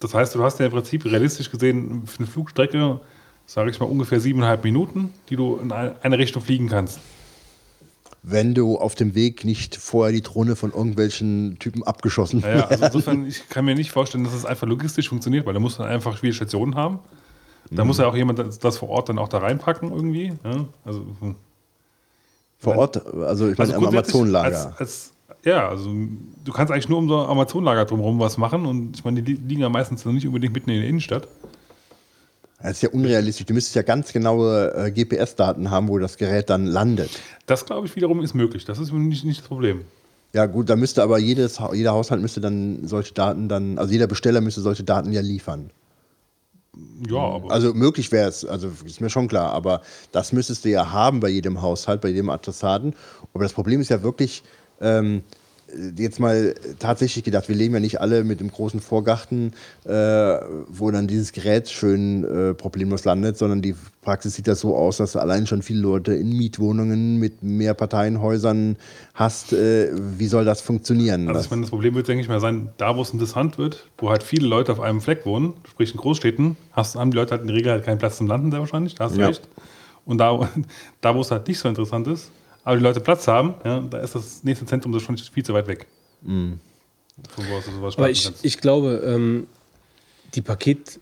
das 0.00 0.12
heißt, 0.12 0.34
du 0.34 0.42
hast 0.42 0.58
ja 0.58 0.66
im 0.66 0.72
Prinzip 0.72 1.04
realistisch 1.04 1.50
gesehen 1.50 2.06
für 2.06 2.18
eine 2.18 2.26
Flugstrecke, 2.26 3.00
sage 3.46 3.70
ich 3.70 3.78
mal, 3.78 3.86
ungefähr 3.86 4.20
siebeneinhalb 4.20 4.64
Minuten, 4.64 5.14
die 5.28 5.36
du 5.36 5.56
in 5.56 5.70
ein- 5.72 5.94
eine 6.02 6.18
Richtung 6.18 6.42
fliegen 6.42 6.68
kannst. 6.68 6.98
Wenn 8.28 8.54
du 8.54 8.76
auf 8.76 8.96
dem 8.96 9.14
Weg 9.14 9.44
nicht 9.44 9.76
vorher 9.76 10.12
die 10.12 10.20
Drohne 10.20 10.56
von 10.56 10.72
irgendwelchen 10.72 11.60
Typen 11.60 11.84
abgeschossen 11.84 12.40
Naja, 12.40 12.66
also 12.66 12.86
insofern, 12.86 13.24
ich 13.24 13.48
kann 13.48 13.64
mir 13.64 13.76
nicht 13.76 13.92
vorstellen, 13.92 14.24
dass 14.24 14.34
es 14.34 14.44
einfach 14.44 14.66
logistisch 14.66 15.08
funktioniert, 15.08 15.46
weil 15.46 15.54
da 15.54 15.60
muss 15.60 15.78
man 15.78 15.86
einfach 15.86 16.18
viele 16.18 16.32
Stationen 16.32 16.74
haben. 16.74 16.98
Da 17.70 17.84
muss 17.84 17.98
ja 17.98 18.06
auch 18.06 18.16
jemand 18.16 18.40
das, 18.40 18.58
das 18.58 18.78
vor 18.78 18.88
Ort 18.88 19.08
dann 19.08 19.18
auch 19.18 19.28
da 19.28 19.38
reinpacken 19.38 19.92
irgendwie. 19.92 20.32
Ja, 20.44 20.64
also, 20.84 21.06
hm. 21.20 21.36
vor 22.58 22.76
Ort, 22.76 23.06
also 23.14 23.48
ich 23.48 23.58
meine 23.58 23.74
am 23.74 23.82
grundsätzlich 23.82 24.14
Amazonlager. 24.14 24.66
Als, 24.66 24.80
als, 24.80 25.12
ja, 25.44 25.68
also 25.68 25.94
du 26.44 26.52
kannst 26.52 26.72
eigentlich 26.72 26.88
nur 26.88 26.98
um 26.98 27.08
so 27.08 27.20
ein 27.20 27.28
Amazonlager 27.28 27.84
drumherum 27.84 28.18
was 28.18 28.38
machen 28.38 28.66
und 28.66 28.96
ich 28.96 29.04
meine, 29.04 29.22
die 29.22 29.34
li- 29.34 29.40
liegen 29.46 29.60
ja 29.60 29.68
meistens 29.68 30.04
noch 30.04 30.12
nicht 30.12 30.26
unbedingt 30.26 30.52
mitten 30.52 30.70
in 30.70 30.80
der 30.80 30.88
Innenstadt. 30.88 31.28
Das 32.62 32.72
ist 32.72 32.82
ja 32.82 32.88
unrealistisch. 32.90 33.46
Du 33.46 33.54
müsstest 33.54 33.76
ja 33.76 33.82
ganz 33.82 34.12
genaue 34.12 34.72
äh, 34.74 34.90
GPS-Daten 34.90 35.70
haben, 35.70 35.88
wo 35.88 35.98
das 35.98 36.16
Gerät 36.16 36.48
dann 36.48 36.66
landet. 36.66 37.10
Das 37.44 37.66
glaube 37.66 37.86
ich 37.86 37.96
wiederum 37.96 38.22
ist 38.22 38.34
möglich. 38.34 38.64
Das 38.64 38.78
ist 38.78 38.92
nicht, 38.92 39.24
nicht 39.24 39.40
das 39.40 39.46
Problem. 39.48 39.84
Ja 40.32 40.46
gut, 40.46 40.68
da 40.68 40.76
müsste 40.76 41.02
aber 41.02 41.18
jedes, 41.18 41.60
jeder 41.72 41.92
Haushalt 41.92 42.20
müsste 42.20 42.40
dann 42.40 42.86
solche 42.86 43.14
Daten 43.14 43.48
dann, 43.48 43.78
also 43.78 43.92
jeder 43.92 44.06
Besteller 44.06 44.40
müsste 44.40 44.60
solche 44.60 44.84
Daten 44.84 45.12
ja 45.12 45.20
liefern. 45.20 45.70
Ja, 47.08 47.18
aber 47.18 47.50
Also 47.50 47.72
möglich 47.72 48.12
wäre 48.12 48.28
es, 48.28 48.44
also 48.44 48.70
ist 48.84 49.00
mir 49.00 49.08
schon 49.08 49.28
klar, 49.28 49.52
aber 49.52 49.80
das 50.12 50.32
müsstest 50.32 50.64
du 50.64 50.70
ja 50.70 50.90
haben 50.90 51.20
bei 51.20 51.28
jedem 51.28 51.62
Haushalt, 51.62 52.00
bei 52.00 52.08
jedem 52.08 52.28
Adressaten. 52.28 52.94
Aber 53.32 53.44
das 53.44 53.52
Problem 53.54 53.80
ist 53.80 53.88
ja 53.88 54.02
wirklich, 54.02 54.42
ähm, 54.80 55.22
jetzt 55.96 56.20
mal 56.20 56.54
tatsächlich 56.78 57.24
gedacht, 57.24 57.48
wir 57.48 57.56
leben 57.56 57.74
ja 57.74 57.80
nicht 57.80 58.00
alle 58.00 58.22
mit 58.24 58.40
dem 58.40 58.50
großen 58.50 58.80
Vorgarten, 58.80 59.52
äh, 59.84 59.90
wo 60.68 60.90
dann 60.90 61.06
dieses 61.08 61.32
Gerät 61.32 61.68
schön 61.68 62.24
äh, 62.24 62.54
problemlos 62.54 63.04
landet, 63.04 63.36
sondern 63.36 63.62
die 63.62 63.74
Praxis 64.02 64.34
sieht 64.34 64.46
ja 64.46 64.54
so 64.54 64.76
aus, 64.76 64.98
dass 64.98 65.12
du 65.12 65.18
allein 65.18 65.46
schon 65.46 65.62
viele 65.62 65.80
Leute 65.80 66.14
in 66.14 66.28
Mietwohnungen 66.36 67.16
mit 67.18 67.42
Mehrparteienhäusern 67.42 68.76
hast. 69.14 69.52
Äh, 69.52 69.90
wie 70.18 70.26
soll 70.26 70.44
das 70.44 70.60
funktionieren? 70.60 71.28
Also 71.28 71.38
Das- 71.38 71.44
ich 71.46 71.50
meine, 71.50 71.62
das 71.62 71.70
Problem 71.70 71.94
wird, 71.94 72.08
denke 72.08 72.22
ich 72.22 72.28
mal, 72.28 72.40
sein, 72.40 72.68
da 72.76 72.96
wo 72.96 73.02
es 73.02 73.10
interessant 73.10 73.58
wird, 73.58 73.86
wo 73.98 74.10
halt 74.10 74.22
viele 74.22 74.46
Leute 74.46 74.72
auf 74.72 74.80
einem 74.80 75.00
Fleck 75.00 75.26
wohnen, 75.26 75.54
sprich 75.68 75.92
in 75.92 75.98
Großstädten, 75.98 76.56
hast, 76.72 76.96
haben 76.96 77.10
die 77.10 77.16
Leute 77.16 77.32
halt 77.32 77.40
in 77.42 77.48
der 77.48 77.56
Regel 77.56 77.72
halt 77.72 77.84
keinen 77.84 77.98
Platz 77.98 78.18
zum 78.18 78.26
Landen 78.26 78.50
sehr 78.50 78.60
wahrscheinlich, 78.60 78.94
da 78.94 79.04
hast 79.06 79.16
du 79.16 79.20
Ja. 79.20 79.28
recht. 79.28 79.48
Und 80.04 80.18
da, 80.18 80.48
da 81.00 81.14
wo 81.14 81.20
es 81.20 81.30
halt 81.30 81.48
nicht 81.48 81.58
so 81.58 81.68
interessant 81.68 82.06
ist, 82.06 82.30
aber 82.66 82.78
die 82.78 82.82
Leute 82.82 83.00
Platz 83.00 83.28
haben, 83.28 83.54
ja, 83.64 83.78
da 83.78 83.98
ist 83.98 84.16
das 84.16 84.42
nächste 84.42 84.66
Zentrum 84.66 84.92
so 84.92 84.98
schon 84.98 85.16
viel 85.16 85.44
zu 85.44 85.54
weit 85.54 85.68
weg. 85.68 85.86
Von 87.28 87.44
wo 87.48 87.54
aus 87.54 87.64
du 87.64 87.70
sowas 87.70 87.96
Aber 87.96 88.10
ich, 88.10 88.28
ich 88.42 88.58
glaube, 88.58 89.04
ähm, 89.06 89.46
die, 90.34 90.42
Paket, 90.42 90.98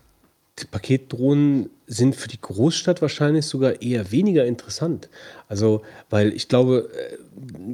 die 0.59 0.65
Paketdrohnen 0.65 1.71
sind 1.87 2.15
für 2.15 2.27
die 2.27 2.39
Großstadt 2.39 3.01
wahrscheinlich 3.01 3.47
sogar 3.47 3.81
eher 3.81 4.11
weniger 4.11 4.45
interessant. 4.45 5.09
Also, 5.47 5.81
weil 6.11 6.33
ich 6.33 6.49
glaube, 6.49 6.87
äh, 6.93 7.17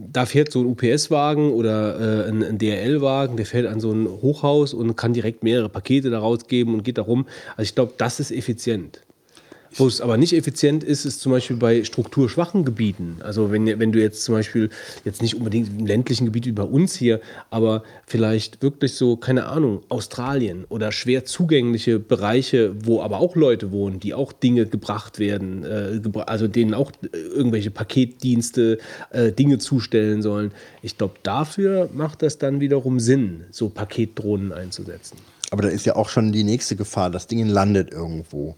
da 0.09 0.25
fährt 0.25 0.53
so 0.53 0.61
ein 0.61 0.67
UPS-Wagen 0.67 1.51
oder 1.51 2.27
äh, 2.27 2.29
ein, 2.29 2.43
ein 2.43 2.57
DRL-Wagen, 2.59 3.35
der 3.35 3.45
fährt 3.45 3.67
an 3.67 3.81
so 3.81 3.91
ein 3.91 4.07
Hochhaus 4.07 4.73
und 4.73 4.95
kann 4.95 5.11
direkt 5.11 5.43
mehrere 5.43 5.67
Pakete 5.67 6.09
da 6.09 6.19
rausgeben 6.19 6.73
und 6.75 6.83
geht 6.83 6.97
da 6.97 7.01
rum. 7.01 7.27
Also 7.57 7.63
ich 7.63 7.75
glaube, 7.75 7.95
das 7.97 8.21
ist 8.21 8.31
effizient. 8.31 9.01
Wo 9.75 9.87
es 9.87 10.01
aber 10.01 10.17
nicht 10.17 10.33
effizient 10.33 10.83
ist, 10.83 11.05
ist 11.05 11.21
zum 11.21 11.31
Beispiel 11.31 11.55
bei 11.55 11.83
strukturschwachen 11.83 12.65
Gebieten. 12.65 13.17
Also 13.21 13.51
wenn, 13.51 13.65
wenn 13.79 13.91
du 13.93 14.01
jetzt 14.01 14.23
zum 14.23 14.35
Beispiel, 14.35 14.69
jetzt 15.05 15.21
nicht 15.21 15.35
unbedingt 15.35 15.69
im 15.69 15.85
ländlichen 15.85 16.25
Gebiet 16.25 16.45
wie 16.45 16.51
bei 16.51 16.63
uns 16.63 16.95
hier, 16.95 17.21
aber 17.49 17.83
vielleicht 18.05 18.61
wirklich 18.61 18.95
so, 18.95 19.15
keine 19.15 19.45
Ahnung, 19.45 19.81
Australien 19.87 20.65
oder 20.67 20.91
schwer 20.91 21.23
zugängliche 21.23 21.99
Bereiche, 21.99 22.73
wo 22.83 23.01
aber 23.01 23.19
auch 23.19 23.35
Leute 23.35 23.71
wohnen, 23.71 24.01
die 24.01 24.13
auch 24.13 24.33
Dinge 24.33 24.65
gebracht 24.65 25.19
werden, 25.19 25.63
äh, 25.63 26.01
also 26.25 26.49
denen 26.49 26.73
auch 26.73 26.91
äh, 27.03 27.17
irgendwelche 27.17 27.71
Paketdienste 27.71 28.77
äh, 29.11 29.31
Dinge 29.31 29.57
zustellen 29.57 30.21
sollen. 30.21 30.51
Ich 30.81 30.97
glaube, 30.97 31.15
dafür 31.23 31.89
macht 31.93 32.23
das 32.23 32.37
dann 32.37 32.59
wiederum 32.59 32.99
Sinn, 32.99 33.45
so 33.51 33.69
Paketdrohnen 33.69 34.51
einzusetzen. 34.51 35.17
Aber 35.51 35.63
da 35.63 35.69
ist 35.69 35.85
ja 35.85 35.95
auch 35.95 36.09
schon 36.09 36.31
die 36.31 36.43
nächste 36.43 36.75
Gefahr. 36.75 37.09
Das 37.09 37.27
Ding 37.27 37.45
landet 37.47 37.91
irgendwo. 37.91 38.55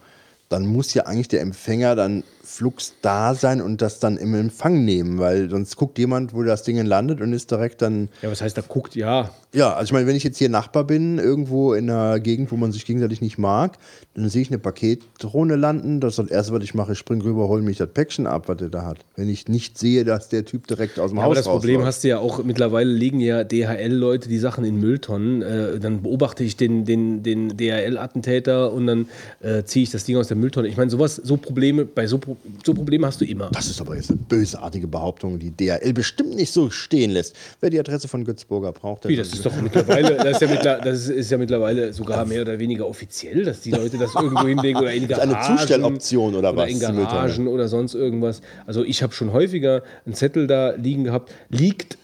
Dann 0.50 0.66
muss 0.66 0.94
ja 0.94 1.06
eigentlich 1.06 1.30
der 1.30 1.42
Empfänger 1.42 1.96
dann 1.96 2.24
Flux 2.54 2.94
da 3.02 3.34
sein 3.36 3.62
und 3.62 3.82
das 3.82 4.00
dann 4.00 4.18
im 4.18 4.36
Empfang 4.36 4.86
nehmen, 4.86 5.18
weil 5.20 5.50
sonst 5.50 5.76
guckt 5.76 5.98
jemand, 5.98 6.34
wo 6.34 6.44
das 6.44 6.64
Ding 6.64 6.84
landet 6.86 7.20
und 7.22 7.34
ist 7.34 7.50
direkt 7.50 7.82
dann. 7.82 8.10
Ja, 8.22 8.30
was 8.30 8.42
heißt, 8.42 8.56
da 8.58 8.62
guckt, 8.62 8.96
ja. 8.96 9.32
Ja, 9.56 9.74
also 9.74 9.86
ich 9.90 9.94
meine, 9.94 10.08
wenn 10.08 10.16
ich 10.16 10.24
jetzt 10.24 10.38
hier 10.40 10.50
Nachbar 10.50 10.84
bin, 10.84 11.20
irgendwo 11.20 11.74
in 11.74 11.88
einer 11.90 12.20
Gegend, 12.20 12.52
wo 12.52 12.56
man 12.58 12.72
sich 12.72 12.86
gegenseitig 12.86 13.22
nicht 13.22 13.38
mag, 13.38 13.78
dann 14.16 14.28
sehe 14.30 14.42
ich 14.42 14.50
eine 14.50 14.58
Paketdrohne 14.58 15.56
landen. 15.56 16.00
Das 16.00 16.14
ist 16.14 16.20
das 16.26 16.32
Erste, 16.32 16.54
was 16.54 16.64
ich 16.64 16.74
mache, 16.74 16.94
ich 16.94 16.98
spring 16.98 17.22
rüber, 17.22 17.48
hole 17.48 17.62
mich 17.62 17.78
das 17.78 17.90
Päckchen 17.90 18.26
ab, 18.26 18.48
was 18.48 18.58
der 18.58 18.70
da 18.70 18.84
hat. 18.86 18.98
Wenn 19.16 19.30
ich 19.30 19.48
nicht 19.48 19.78
sehe, 19.78 20.06
dass 20.06 20.30
der 20.30 20.46
Typ 20.46 20.66
direkt 20.68 21.00
aus 21.00 21.12
dem 21.12 21.18
Ja, 21.18 21.24
Haus 21.24 21.28
aber 21.28 21.36
das 21.36 21.46
Problem 21.46 21.76
rausläuft. 21.78 21.88
hast 21.98 22.04
du 22.04 22.08
ja 22.08 22.18
auch, 22.20 22.44
mittlerweile 22.44 22.92
legen 22.92 23.20
ja 23.20 23.44
DHL-Leute 23.44 24.28
die 24.28 24.40
Sachen 24.40 24.66
in 24.66 24.80
Mülltonnen. 24.80 25.42
Äh, 25.44 25.80
dann 25.80 26.02
beobachte 26.02 26.44
ich 26.44 26.58
den, 26.58 26.86
den, 26.86 27.22
den 27.22 27.56
DHL-Attentäter 27.56 28.72
und 28.74 28.88
dann 28.88 29.08
äh, 29.42 29.64
ziehe 29.64 29.84
ich 29.84 29.92
das 29.92 30.04
Ding 30.06 30.18
aus 30.18 30.28
der 30.28 30.38
Mülltonne. 30.38 30.68
Ich 30.68 30.78
meine, 30.78 30.90
sowas, 30.90 31.16
so 31.16 31.38
Probleme, 31.38 31.86
bei 31.86 32.08
so, 32.08 32.18
Pro- 32.18 32.38
so 32.66 32.74
Probleme 32.74 33.08
hast 33.08 33.22
du 33.22 33.26
immer. 33.26 33.50
Das 33.52 33.70
ist 33.70 33.80
aber 33.80 33.96
jetzt 33.96 34.10
eine 34.10 34.20
bösartige 34.20 34.88
Behauptung, 34.88 35.40
die 35.40 35.52
DHL 35.52 35.94
bestimmt 35.94 36.36
nicht 36.36 36.52
so 36.52 36.70
stehen 36.70 37.12
lässt. 37.12 37.36
Wer 37.62 37.70
die 37.70 37.80
Adresse 37.80 38.08
von 38.08 38.24
Götzburger 38.24 38.72
braucht, 38.72 39.04
der 39.04 39.12
Wie, 39.12 39.16
das 39.16 39.34
ist 39.34 39.46
doch 39.46 39.56
mittlerweile, 39.62 40.16
das 40.18 40.34
ist 40.34 40.42
ja, 40.42 40.48
mittler, 40.48 40.80
das 40.80 41.08
ist, 41.08 41.32
ja 41.32 41.38
mittlerweile 41.38 41.94
sogar 41.94 42.26
mehr 42.26 42.42
oder 42.42 42.60
weniger 42.60 42.88
offiziell, 42.88 43.44
dass 43.44 43.62
die 43.62 43.72
Leute 43.72 43.98
das 43.98 44.14
irgendwo 44.16 44.48
hinlegen 44.48 44.80
oder 44.80 44.94
in 44.94 45.04
ist 45.10 45.20
eine 45.20 45.34
Garagen. 45.34 45.58
Zustelloption 45.58 46.36
oder 46.36 46.56
was, 46.56 46.70
in? 46.70 46.80
Garagen 46.80 47.48
oder 47.48 47.68
sonst 47.68 47.94
irgendwas. 47.96 48.42
Also 48.66 48.84
ich 48.84 49.04
habe 49.04 49.14
schon 49.14 49.32
häufiger 49.32 49.84
einen 50.06 50.16
Zettel 50.16 50.48
da 50.48 50.72
liegen 50.72 51.04
gehabt, 51.04 51.32
liegt 51.50 51.98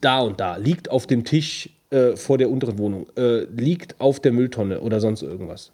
da 0.00 0.20
und 0.20 0.40
da, 0.40 0.56
liegt 0.56 0.90
auf 0.90 1.06
dem 1.06 1.24
Tisch 1.24 1.70
äh, 1.90 2.16
vor 2.16 2.38
der 2.38 2.50
unteren 2.50 2.78
Wohnung, 2.78 3.06
äh, 3.16 3.44
liegt 3.44 4.00
auf 4.00 4.20
der 4.20 4.32
Mülltonne 4.32 4.80
oder 4.80 5.00
sonst 5.00 5.22
irgendwas. 5.22 5.72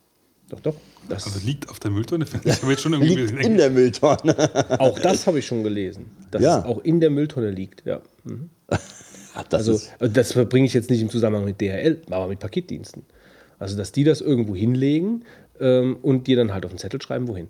Doch, 0.51 0.61
doch. 0.61 0.75
Das, 1.09 1.25
Also 1.27 1.45
liegt 1.47 1.69
auf 1.71 1.81
der 1.81 1.91
Mülltonne, 1.91 2.27
finde 2.27 2.49
ich 2.51 2.63
aber 2.63 2.71
jetzt 2.73 2.83
schon 2.83 2.93
irgendwie 2.93 3.15
liegt 3.15 3.45
in 3.45 3.57
der 3.57 3.71
Mülltonne. 3.71 4.37
auch 4.79 4.99
das 4.99 5.27
habe 5.27 5.39
ich 5.39 5.47
schon 5.47 5.63
gelesen, 5.65 6.07
dass 6.31 6.43
Ja. 6.43 6.59
es 6.59 6.65
auch 6.67 6.79
in 6.85 7.01
der 7.01 7.09
Mülltonne 7.11 7.51
liegt. 7.51 7.85
Ja. 7.87 8.01
Das 8.69 9.55
Also, 9.69 9.81
also 9.99 10.13
das 10.13 10.33
bringe 10.49 10.67
ich 10.67 10.75
jetzt 10.75 10.91
nicht 10.91 11.01
im 11.01 11.09
Zusammenhang 11.09 11.45
mit 11.45 11.61
DHL, 11.61 12.03
aber 12.11 12.29
mit 12.29 12.41
Paketdiensten. 12.41 13.03
Also, 13.59 13.77
dass 13.77 13.93
die 13.93 14.05
das 14.05 14.21
irgendwo 14.21 14.55
hinlegen 14.55 15.25
ähm, 15.61 15.97
und 16.03 16.27
dir 16.27 16.37
dann 16.37 16.53
halt 16.53 16.65
auf 16.65 16.73
den 16.73 16.79
Zettel 16.79 17.01
schreiben, 17.01 17.29
wohin. 17.29 17.49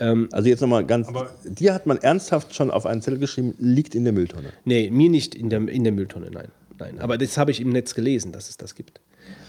Ähm, 0.00 0.28
also 0.32 0.48
jetzt 0.48 0.60
nochmal 0.60 0.84
ganz. 0.86 1.08
Aber- 1.08 1.30
dir 1.44 1.74
hat 1.74 1.86
man 1.86 1.98
ernsthaft 1.98 2.54
schon 2.54 2.70
auf 2.70 2.86
einen 2.86 3.02
Zettel 3.02 3.18
geschrieben, 3.18 3.54
liegt 3.58 3.94
in 3.94 4.04
der 4.04 4.12
Mülltonne. 4.12 4.48
nee, 4.64 4.90
mir 4.90 5.10
nicht 5.10 5.34
in 5.34 5.50
der, 5.50 5.66
in 5.68 5.84
der 5.84 5.92
Mülltonne, 5.92 6.30
nein. 6.30 6.48
nein. 6.78 6.98
Aber 6.98 7.16
das 7.18 7.36
habe 7.36 7.50
ich 7.50 7.60
im 7.60 7.68
Netz 7.70 7.94
gelesen, 7.94 8.32
dass 8.32 8.48
es 8.48 8.56
das 8.56 8.74
gibt. 8.74 9.00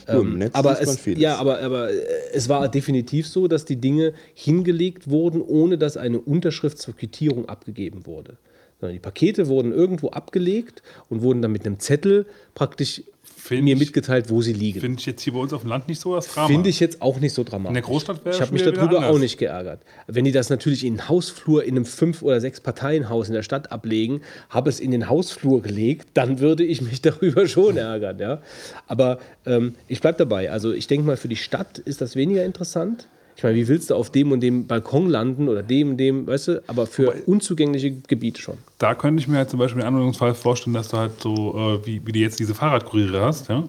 Im 0.08 0.38
Netz 0.38 0.56
aber 0.56 0.82
es, 0.82 1.06
ja, 1.06 1.36
aber, 1.38 1.60
aber 1.60 1.92
äh, 1.92 2.02
es 2.34 2.50
war 2.50 2.68
definitiv 2.70 3.28
so, 3.28 3.48
dass 3.48 3.66
die 3.66 3.76
Dinge 3.76 4.14
hingelegt 4.34 5.10
wurden, 5.10 5.42
ohne 5.42 5.78
dass 5.78 5.98
eine 5.98 6.20
Unterschrift 6.20 6.80
zur 6.80 6.96
Quittierung 6.96 7.48
abgegeben 7.48 8.06
wurde. 8.06 8.38
Sondern 8.80 8.96
die 8.96 9.00
Pakete 9.00 9.48
wurden 9.48 9.72
irgendwo 9.72 10.10
abgelegt 10.10 10.82
und 11.10 11.22
wurden 11.22 11.42
dann 11.42 11.52
mit 11.52 11.66
einem 11.66 11.80
Zettel 11.80 12.26
praktisch 12.56 13.04
Find 13.42 13.64
mir 13.64 13.76
mitgeteilt, 13.76 14.30
wo 14.30 14.44
sie 14.44 14.54
liegen. 14.54 14.80
Finde 14.80 15.00
ich 15.00 15.06
jetzt 15.08 15.24
hier 15.24 15.34
bei 15.34 15.40
uns 15.40 15.52
auf 15.52 15.62
dem 15.62 15.70
Land 15.72 15.88
nicht 15.88 16.00
so 16.00 16.14
das 16.16 16.28
Drama. 16.28 16.48
Finde 16.48 16.70
ich 16.70 16.80
jetzt 16.80 17.02
auch 17.02 17.20
nicht 17.20 17.34
so 17.34 17.44
dramatisch. 17.44 17.70
In 17.70 17.74
der 17.74 17.82
Großstadt 17.82 18.24
wäre 18.24 18.36
Ich 18.36 18.42
habe 18.42 18.54
mich 18.54 18.62
darüber 18.62 19.10
auch 19.10 19.18
nicht 19.18 19.40
geärgert. 19.40 19.82
Wenn 20.06 20.26
die 20.26 20.32
das 20.32 20.52
natürlich 20.52 20.86
in 20.86 20.98
den 20.98 21.10
Hausflur 21.10 21.64
in 21.64 21.76
einem 21.76 21.86
fünf 21.86 22.22
oder 22.22 22.40
sechs 22.40 22.62
Parteienhaus 22.62 23.30
in 23.30 23.34
der 23.34 23.42
Stadt 23.42 23.72
ablegen, 23.72 24.22
habe 24.50 24.70
es 24.70 24.80
in 24.80 24.92
den 24.92 25.10
Hausflur 25.10 25.64
gelegt, 25.64 26.10
dann 26.14 26.40
würde 26.40 26.64
ich 26.64 26.84
mich 26.84 27.02
darüber 27.02 27.48
schon 27.48 27.78
ärgern. 27.78 28.20
Ja? 28.20 28.42
Aber 28.86 29.18
ähm, 29.48 29.74
ich 29.88 30.02
bleibe 30.02 30.20
dabei. 30.20 30.52
Also 30.52 30.72
ich 30.72 30.86
denke 30.86 31.08
mal, 31.08 31.18
für 31.18 31.28
die 31.28 31.36
Stadt 31.36 31.80
ist 31.80 32.00
das 32.00 32.16
weniger 32.16 32.46
interessant. 32.46 33.08
Ich 33.36 33.44
meine, 33.44 33.56
wie 33.56 33.68
willst 33.68 33.90
du 33.90 33.96
auf 33.96 34.12
dem 34.12 34.32
und 34.32 34.42
dem 34.42 34.68
Balkon 34.68 35.10
landen 35.10 35.48
oder 35.50 35.64
dem 35.64 35.92
und 35.92 35.98
dem, 35.98 36.28
weißt 36.28 36.48
du? 36.50 36.64
Aber 36.68 36.86
für 36.86 37.14
unzugängliche 37.26 37.92
Gebiete 37.92 38.42
schon. 38.42 38.58
Da 38.78 38.94
könnte 38.96 39.22
ich 39.22 39.28
mir 39.28 39.38
halt 39.38 39.50
zum 39.50 39.60
Beispiel 39.60 39.82
einen 39.82 39.94
Anwendungsfall 39.96 40.36
vorstellen, 40.36 40.74
dass 40.74 40.90
du 40.90 40.98
halt 40.98 41.20
so, 41.22 41.56
äh, 41.58 41.86
wie, 41.86 42.06
wie 42.06 42.12
du 42.12 42.20
jetzt 42.20 42.40
diese 42.40 42.54
Fahrradkuriere 42.54 43.22
hast, 43.22 43.50
ja? 43.50 43.64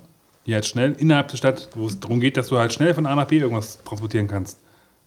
die 0.46 0.54
halt 0.54 0.66
schnell 0.66 0.94
innerhalb 0.98 1.28
der 1.28 1.36
Stadt, 1.36 1.68
wo 1.74 1.86
es 1.86 1.98
darum 2.00 2.20
geht, 2.20 2.36
dass 2.36 2.48
du 2.48 2.58
halt 2.58 2.72
schnell 2.72 2.92
von 2.94 3.06
A 3.06 3.14
nach 3.14 3.26
B 3.26 3.38
irgendwas 3.38 3.82
transportieren 3.84 4.26
kannst. 4.28 4.58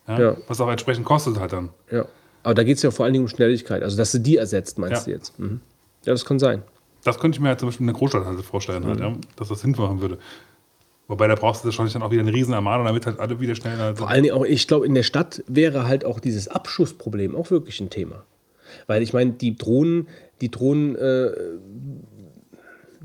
Ja? 0.08 0.20
Ja. 0.20 0.38
Was 0.48 0.62
auch 0.62 0.70
entsprechend 0.70 1.06
kostet 1.06 1.40
halt 1.40 1.54
dann. 1.54 1.70
Ja. 1.92 2.06
Aber 2.44 2.54
da 2.54 2.64
geht 2.64 2.78
es 2.78 2.84
ja 2.84 2.92
vor 2.92 3.06
allen 3.06 3.14
Dingen 3.14 3.26
um 3.26 3.30
Schnelligkeit. 3.30 3.84
Also, 3.84 3.98
dass 3.98 4.12
du 4.12 4.20
die 4.20 4.38
ersetzt, 4.38 4.78
meinst 4.80 5.02
Ja. 5.02 5.06
du 5.06 5.12
jetzt? 5.12 5.38
Mhm. 5.40 5.60
Ja, 6.06 6.14
das 6.14 6.24
kann 6.26 6.38
sein. 6.40 6.62
Das 7.04 7.20
könnte 7.20 7.36
ich 7.38 7.42
mir 7.42 7.50
halt 7.50 7.60
zum 7.60 7.70
Beispiel 7.70 7.84
in 7.84 7.88
der 7.88 7.96
Großstadt 7.96 8.26
halt 8.26 8.40
vorstellen, 8.42 8.86
halt, 8.86 9.00
ja? 9.00 9.14
dass 9.36 9.50
das 9.50 9.62
Sinn 9.62 9.72
machen 9.78 10.02
würde. 10.02 10.18
Wobei 11.08 11.28
da 11.28 11.36
brauchst 11.36 11.64
du 11.64 11.66
wahrscheinlich 11.66 11.94
dann 11.94 12.02
auch 12.02 12.12
wieder 12.12 12.22
eine 12.22 12.34
riesen 12.34 12.54
Armada, 12.54 12.84
damit 12.84 13.06
halt 13.06 13.20
alle 13.20 13.40
wieder 13.40 13.56
schnell. 13.56 13.78
Halt 13.78 13.98
Vor 13.98 14.10
allen 14.10 14.24
Dingen 14.24 14.36
auch, 14.36 14.44
ich 14.44 14.68
glaube, 14.68 14.86
in 14.88 14.96
der 14.96 15.04
Stadt 15.04 15.44
wäre 15.48 15.88
halt 15.88 16.04
auch 16.04 16.20
dieses 16.20 16.48
Abschussproblem 16.48 17.36
auch 17.36 17.52
wirklich 17.52 17.80
ein 17.80 17.90
Thema. 17.90 18.24
Weil 18.88 19.04
ich 19.04 19.14
meine, 19.14 19.32
die 19.32 19.56
Drohnen, 19.56 20.08
die 20.42 20.50
Drohnen 20.50 20.96
äh, 20.96 21.30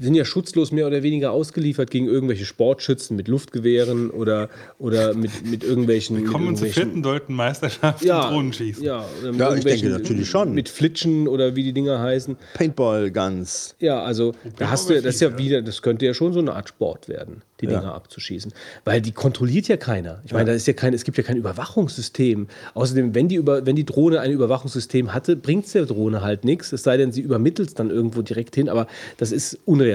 sind 0.00 0.14
ja 0.14 0.24
schutzlos 0.24 0.72
mehr 0.72 0.86
oder 0.86 1.02
weniger 1.02 1.30
ausgeliefert 1.30 1.90
gegen 1.90 2.06
irgendwelche 2.06 2.46
Sportschützen 2.46 3.16
mit 3.16 3.28
Luftgewehren 3.28 4.10
oder, 4.10 4.48
oder 4.78 5.14
mit, 5.14 5.44
mit 5.44 5.62
irgendwelchen. 5.62 6.22
mit 6.22 6.26
Kommen 6.26 6.56
zur 6.56 6.68
vierten 6.68 7.02
deutschen 7.02 7.34
Meisterschaft 7.34 8.02
ja, 8.02 8.30
Drohnenschießen. 8.30 8.82
Ja, 8.82 9.04
oder 9.20 9.32
mit 9.32 9.40
Ja, 9.40 9.54
ich 9.54 9.64
denke 9.64 9.88
natürlich 9.90 10.28
schon. 10.28 10.54
Mit 10.54 10.68
Flitschen 10.70 11.28
oder 11.28 11.54
wie 11.54 11.62
die 11.62 11.74
Dinger 11.74 12.00
heißen. 12.00 12.36
Paintball 12.54 13.10
Guns. 13.10 13.76
Ja, 13.78 14.02
also 14.02 14.32
da 14.56 14.70
hast 14.70 14.88
du, 14.88 14.94
das 14.94 15.16
ist 15.16 15.20
ja 15.20 15.36
wieder, 15.36 15.60
das 15.60 15.82
könnte 15.82 16.06
ja 16.06 16.14
schon 16.14 16.32
so 16.32 16.38
eine 16.38 16.54
Art 16.54 16.70
Sport 16.70 17.08
werden, 17.08 17.42
die 17.60 17.66
Ja. 17.66 17.80
Dinger 17.80 17.94
abzuschießen. 17.94 18.52
Weil 18.84 19.02
die 19.02 19.12
kontrolliert 19.12 19.68
ja 19.68 19.76
keiner. 19.76 20.22
Ich 20.24 20.32
meine, 20.32 20.46
da 20.46 20.52
ist 20.52 20.66
ja 20.66 20.72
kein, 20.72 20.94
es 20.94 21.04
gibt 21.04 21.18
ja 21.18 21.22
kein 21.24 21.36
Überwachungssystem. 21.36 22.48
Außerdem, 22.72 23.14
wenn 23.14 23.28
die, 23.28 23.36
über, 23.36 23.66
wenn 23.66 23.76
die 23.76 23.84
Drohne 23.84 24.20
ein 24.20 24.32
Überwachungssystem 24.32 25.12
hatte, 25.12 25.36
bringt 25.36 25.66
es 25.66 25.72
der 25.72 25.84
Drohne 25.84 26.22
halt 26.22 26.44
nichts. 26.44 26.72
Es 26.72 26.84
sei 26.84 26.96
denn, 26.96 27.12
sie 27.12 27.20
übermittelt 27.20 27.68
es 27.68 27.74
dann 27.74 27.90
irgendwo 27.90 28.22
direkt 28.22 28.54
hin. 28.54 28.70
Aber 28.70 28.86
das 29.18 29.30
ist 29.30 29.58
unrealistisch, 29.66 29.89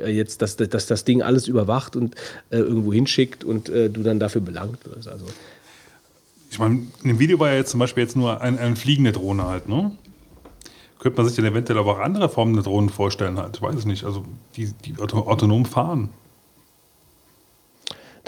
äh, 0.00 0.10
jetzt, 0.10 0.42
dass, 0.42 0.56
dass 0.56 0.86
das 0.86 1.04
Ding 1.04 1.22
alles 1.22 1.48
überwacht 1.48 1.96
und 1.96 2.14
äh, 2.50 2.58
irgendwo 2.58 2.92
hinschickt 2.92 3.44
und 3.44 3.68
äh, 3.68 3.88
du 3.90 4.02
dann 4.02 4.18
dafür 4.18 4.40
belangt 4.40 4.84
wirst. 4.84 5.08
Also, 5.08 5.26
Ich 6.50 6.58
meine, 6.58 6.86
in 7.02 7.08
dem 7.08 7.18
Video 7.18 7.38
war 7.38 7.50
ja 7.50 7.56
jetzt 7.56 7.70
zum 7.70 7.80
Beispiel 7.80 8.02
jetzt 8.02 8.16
nur 8.16 8.40
ein, 8.40 8.58
eine 8.58 8.76
fliegende 8.76 9.12
Drohne 9.12 9.44
halt, 9.46 9.68
ne? 9.68 9.92
Könnte 10.98 11.18
man 11.18 11.28
sich 11.28 11.36
dann 11.36 11.44
eventuell 11.44 11.78
aber 11.78 11.92
auch 11.92 12.00
andere 12.00 12.28
Formen 12.28 12.54
der 12.54 12.64
Drohnen 12.64 12.90
vorstellen 12.90 13.38
halt, 13.38 13.60
ich 13.78 13.84
nicht. 13.84 14.04
Also 14.04 14.24
die, 14.56 14.72
die 14.84 14.98
auto, 14.98 15.18
autonom 15.18 15.64
fahren. 15.64 16.10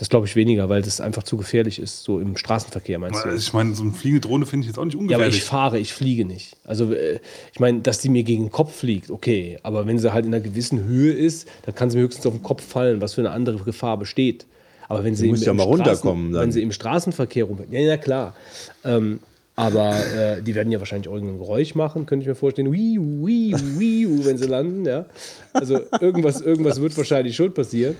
Das 0.01 0.09
glaube 0.09 0.27
ich 0.27 0.35
weniger, 0.35 0.71
weil 0.71 0.81
das 0.81 0.99
einfach 1.03 1.25
zu 1.25 1.37
gefährlich 1.37 1.79
ist, 1.79 2.05
so 2.05 2.21
im 2.21 2.35
Straßenverkehr, 2.35 2.99
meinst 2.99 3.23
du? 3.23 3.29
Also 3.29 3.37
ich 3.37 3.53
meine, 3.53 3.75
so 3.75 3.83
eine 3.83 3.93
fliegende 3.93 4.27
Drohne 4.27 4.47
finde 4.47 4.65
ich 4.65 4.69
jetzt 4.69 4.79
auch 4.79 4.87
nicht 4.87 4.95
Ja, 4.95 4.99
aber 4.99 5.05
ungefährlich. 5.09 5.37
ich 5.37 5.45
fahre, 5.45 5.79
ich 5.79 5.93
fliege 5.93 6.25
nicht. 6.25 6.57
Also 6.65 6.95
äh, 6.95 7.21
ich 7.53 7.61
meine, 7.61 7.81
dass 7.81 7.99
die 7.99 8.09
mir 8.09 8.23
gegen 8.23 8.45
den 8.45 8.51
Kopf 8.51 8.75
fliegt, 8.77 9.11
okay. 9.11 9.59
Aber 9.63 9.87
wenn 9.87 9.99
sie 9.99 10.11
halt 10.11 10.25
in 10.25 10.33
einer 10.33 10.43
gewissen 10.43 10.85
Höhe 10.85 11.13
ist, 11.13 11.47
dann 11.67 11.75
kann 11.75 11.91
sie 11.91 11.99
mir 11.99 12.05
höchstens 12.05 12.25
auf 12.25 12.33
den 12.33 12.43
Kopf 12.43 12.65
fallen, 12.65 13.03
was 13.03 13.13
für 13.13 13.21
eine 13.21 13.31
andere 13.33 13.59
Gefahr 13.59 13.99
besteht. 13.99 14.47
Aber 14.89 15.05
wenn 15.05 15.15
sie, 15.15 15.29
musst 15.29 15.45
ja 15.45 15.53
mal 15.53 15.65
runterkommen 15.65 16.33
dann. 16.33 16.45
wenn 16.45 16.53
sie 16.53 16.63
im 16.63 16.73
Straßenverkehr 16.73 17.45
rum, 17.45 17.59
ja, 17.71 17.81
ja 17.81 17.99
klar. 17.99 18.35
Ähm, 18.83 19.21
aber 19.57 19.97
äh, 20.17 20.43
die 20.43 20.55
werden 20.55 20.73
ja 20.73 20.79
wahrscheinlich 20.79 21.13
irgendein 21.13 21.37
Geräusch 21.37 21.75
machen, 21.75 22.07
könnte 22.07 22.23
ich 22.23 22.29
mir 22.29 22.35
vorstellen. 22.35 22.73
Wiu, 22.73 23.03
wiu, 23.27 23.59
wiu, 23.79 24.25
wenn 24.25 24.39
sie 24.39 24.47
landen, 24.47 24.87
ja. 24.87 25.05
Also 25.53 25.79
irgendwas, 26.01 26.41
irgendwas 26.41 26.81
wird 26.81 26.97
wahrscheinlich 26.97 27.37
schon 27.37 27.53
passieren. 27.53 27.97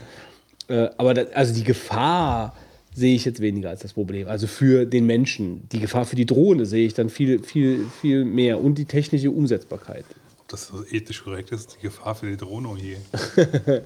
Äh, 0.71 0.91
aber 0.97 1.15
da, 1.15 1.23
also 1.35 1.53
die 1.53 1.65
Gefahr 1.65 2.55
sehe 2.95 3.15
ich 3.15 3.25
jetzt 3.25 3.41
weniger 3.41 3.71
als 3.71 3.81
das 3.81 3.93
Problem. 3.93 4.29
Also 4.29 4.47
für 4.47 4.87
den 4.87 5.07
Menschen. 5.07 5.69
Die 5.71 5.81
Gefahr 5.81 6.05
für 6.05 6.17
die 6.17 6.27
Drohne 6.27 6.65
sehe 6.67 6.87
ich 6.87 6.95
dann 6.95 7.09
viel, 7.09 7.43
viel, 7.43 7.87
viel 8.01 8.25
mehr. 8.25 8.61
Und 8.61 8.77
die 8.77 8.85
technische 8.85 9.31
Umsetzbarkeit. 9.31 10.05
Ob 10.39 10.49
das 10.49 10.69
so 10.69 10.85
ethisch 10.91 11.25
korrekt 11.25 11.51
ist, 11.51 11.77
die 11.77 11.83
Gefahr 11.83 12.15
für 12.15 12.27
die 12.27 12.37
Drohne, 12.37 12.69
oh 12.69 12.77
je. 12.77 12.97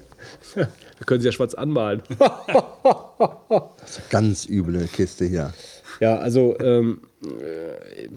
Wir 0.55 0.67
können 1.05 1.21
sie 1.21 1.27
ja 1.27 1.31
schwarz 1.31 1.53
anmalen. 1.55 2.01
Ganz 4.09 4.47
üble 4.47 4.87
Kiste 4.87 5.25
hier. 5.25 5.53
ja, 5.99 6.17
also, 6.17 6.57
ähm, 6.59 7.01
äh, 7.23 8.09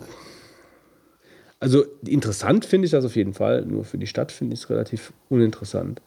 also 1.60 1.84
interessant 2.06 2.64
finde 2.64 2.86
ich 2.86 2.92
das 2.92 3.04
auf 3.04 3.16
jeden 3.16 3.34
Fall. 3.34 3.64
Nur 3.66 3.84
für 3.84 3.98
die 3.98 4.06
Stadt 4.06 4.32
finde 4.32 4.54
ich 4.54 4.60
es 4.60 4.70
relativ 4.70 5.12
uninteressant. 5.28 6.00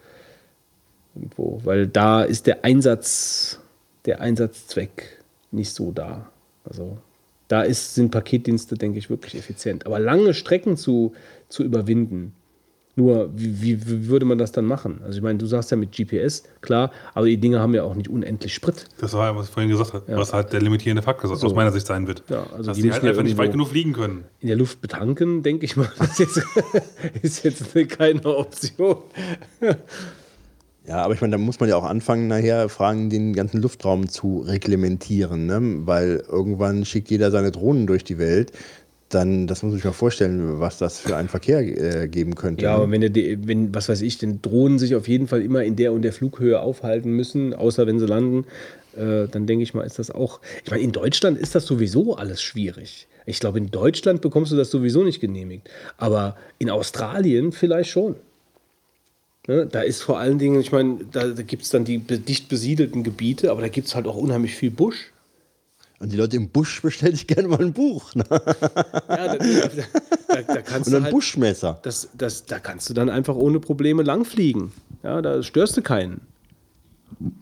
Irgendwo, 1.16 1.60
weil 1.64 1.88
da 1.88 2.24
ist 2.24 2.48
der 2.48 2.64
Einsatz, 2.64 3.60
der 4.06 4.22
Einsatzzweck 4.22 5.20
nicht 5.52 5.74
so 5.74 5.92
da. 5.92 6.30
Also 6.64 6.98
da 7.48 7.64
ist, 7.64 7.96
sind 7.96 8.12
Paketdienste, 8.12 8.76
denke 8.76 8.98
ich, 8.98 9.10
wirklich 9.10 9.36
effizient. 9.36 9.86
Aber 9.86 10.00
lange 10.00 10.34
Strecken 10.34 10.78
zu, 10.78 11.14
zu 11.50 11.64
überwinden, 11.64 12.34
nur 12.96 13.30
wie, 13.36 13.62
wie, 13.62 13.88
wie 13.88 14.08
würde 14.08 14.26
man 14.26 14.38
das 14.38 14.52
dann 14.52 14.66
machen? 14.66 15.02
Also 15.04 15.18
ich 15.18 15.24
meine, 15.24 15.38
du 15.40 15.46
sagst 15.46 15.72
ja 15.72 15.78
mit 15.78 15.92
GPS, 15.94 16.44
klar, 16.62 16.92
aber 17.14 17.26
die 17.26 17.38
Dinge 17.38 17.60
haben 17.60 17.74
ja 17.74 17.84
auch 17.84 17.96
nicht 17.96 18.10
unendlich 18.10 18.54
Sprit. 18.54 18.86
Das 19.00 19.14
war 19.14 19.30
ja, 19.32 19.36
was 19.36 19.48
ich 19.48 19.54
vorhin 19.54 19.70
gesagt 19.72 19.94
habe, 19.94 20.12
Ja. 20.12 20.18
was 20.18 20.34
halt 20.34 20.52
der 20.54 20.62
limitierende 20.62 21.02
Faktor 21.02 21.36
So. 21.36 21.46
aus 21.48 21.54
meiner 21.56 21.72
Sicht 21.72 21.88
sein 21.88 22.08
wird. 22.08 22.24
Ja, 22.30 22.46
also 22.52 22.64
Dass 22.64 22.76
die 22.78 22.84
die, 22.84 22.92
halt 22.92 23.04
einfach 23.04 23.24
nicht 23.24 23.38
weit 23.38 23.52
genug 23.52 23.70
fliegen 23.70 23.94
können. 23.94 24.26
In 24.40 24.48
der 24.48 24.58
Luft 24.58 24.82
betanken, 24.82 25.42
denke 25.42 25.66
ich 25.66 25.76
mal, 25.78 25.90
das 26.00 26.20
ist 26.20 26.36
jetzt, 26.36 26.44
ist 27.22 27.44
jetzt 27.74 27.90
keine 27.98 28.24
Option. 28.26 28.98
Ja, 30.92 31.04
aber 31.04 31.14
ich 31.14 31.22
meine, 31.22 31.32
da 31.32 31.38
muss 31.38 31.62
man 31.62 31.70
ja 31.70 31.78
auch 31.78 31.86
anfangen, 31.86 32.28
nachher 32.28 32.68
Fragen, 32.68 33.10
den 33.10 33.32
ganzen 33.32 33.62
Luftraum 33.62 34.10
zu 34.10 34.40
reglementieren, 34.40 35.46
ne? 35.46 35.88
weil 35.88 36.22
irgendwann 36.28 36.84
schickt 36.84 37.10
jeder 37.10 37.32
seine 37.32 37.50
Drohnen 37.50 37.88
durch 37.88 38.04
die 38.04 38.18
Welt. 38.18 38.52
dann, 39.08 39.48
das 39.48 39.64
muss 39.64 39.74
ich 39.74 39.86
mir 39.86 39.94
vorstellen, 39.94 40.60
was 40.60 40.80
das 40.80 41.00
für 41.00 41.16
einen 41.16 41.30
Verkehr 41.30 41.60
äh, 41.62 42.10
geben 42.10 42.36
könnte. 42.36 42.66
Ja, 42.66 42.72
ne? 42.72 42.84
aber 42.84 42.92
wenn, 42.92 43.14
der, 43.14 43.48
wenn, 43.48 43.74
was 43.74 43.88
weiß 43.88 44.02
ich, 44.02 44.18
denn 44.18 44.42
Drohnen 44.42 44.80
sich 44.80 44.94
auf 44.94 45.08
jeden 45.08 45.28
Fall 45.28 45.42
immer 45.42 45.64
in 45.64 45.78
der 45.78 45.94
und 45.94 46.02
der 46.02 46.12
Flughöhe 46.12 46.60
aufhalten 46.60 47.12
müssen, 47.12 47.54
außer 47.54 47.88
wenn 47.88 47.98
sie 47.98 48.06
landen, 48.06 48.46
äh, 48.98 49.30
dann 49.32 49.48
denke 49.48 49.64
ich 49.64 49.74
mal, 49.74 49.84
ist 49.84 49.98
das 49.98 50.12
auch. 50.12 50.42
Ich 50.66 50.72
meine, 50.72 50.84
in 50.84 50.92
Deutschland 50.92 51.38
ist 51.38 51.56
das 51.56 51.66
sowieso 51.66 52.18
alles 52.18 52.42
schwierig. 52.42 53.08
Ich 53.26 53.40
glaube, 53.40 53.60
in 53.60 53.72
Deutschland 53.72 54.20
bekommst 54.20 54.52
du 54.52 54.58
das 54.58 54.70
sowieso 54.70 55.06
nicht 55.06 55.22
genehmigt. 55.22 55.70
Aber 55.96 56.36
in 56.60 56.70
Australien 56.70 57.54
vielleicht 57.54 57.92
schon. 57.92 58.18
Ne? 59.48 59.66
Da 59.66 59.82
ist 59.82 60.02
vor 60.04 60.20
allen 60.20 60.40
Dingen, 60.40 60.60
ich 60.62 60.72
meine, 60.72 61.00
da, 61.12 61.28
da 61.28 61.42
gibt 61.42 61.64
es 61.64 61.70
dann 61.70 61.84
die 61.84 62.00
dicht 62.00 62.50
besiedelten 62.50 63.04
Gebiete, 63.04 63.52
aber 63.52 63.62
da 63.62 63.70
gibt 63.70 63.88
es 63.88 63.96
halt 63.96 64.08
auch 64.08 64.16
unheimlich 64.16 64.56
viel 64.56 64.72
Busch. 64.72 65.12
Und 66.00 66.12
die 66.12 66.18
Leute 66.18 66.36
im 66.38 66.50
Busch 66.50 66.82
bestellen 66.82 67.16
sich 67.16 67.28
gerne 67.28 67.48
mal 67.48 67.62
ein 67.62 67.74
Buch. 67.74 68.16
Ne? 68.16 68.26
Ja, 68.30 68.40
da, 69.08 69.38
da, 69.38 70.42
da, 70.42 70.62
kannst 70.62 70.88
Und 70.88 70.96
ein 70.96 71.04
halt, 71.04 71.14
Buschmesser. 71.14 71.80
das, 71.84 72.10
das, 72.18 72.46
da 72.46 72.60
kannst 72.60 72.90
du 72.90 72.94
dann 72.96 73.10
einfach 73.10 73.36
ohne 73.36 73.60
Probleme 73.60 74.02
langfliegen. 74.02 74.72
Ja, 75.04 75.22
da 75.22 75.44
störst 75.44 75.78
du 75.78 75.84
keinen. 75.84 76.22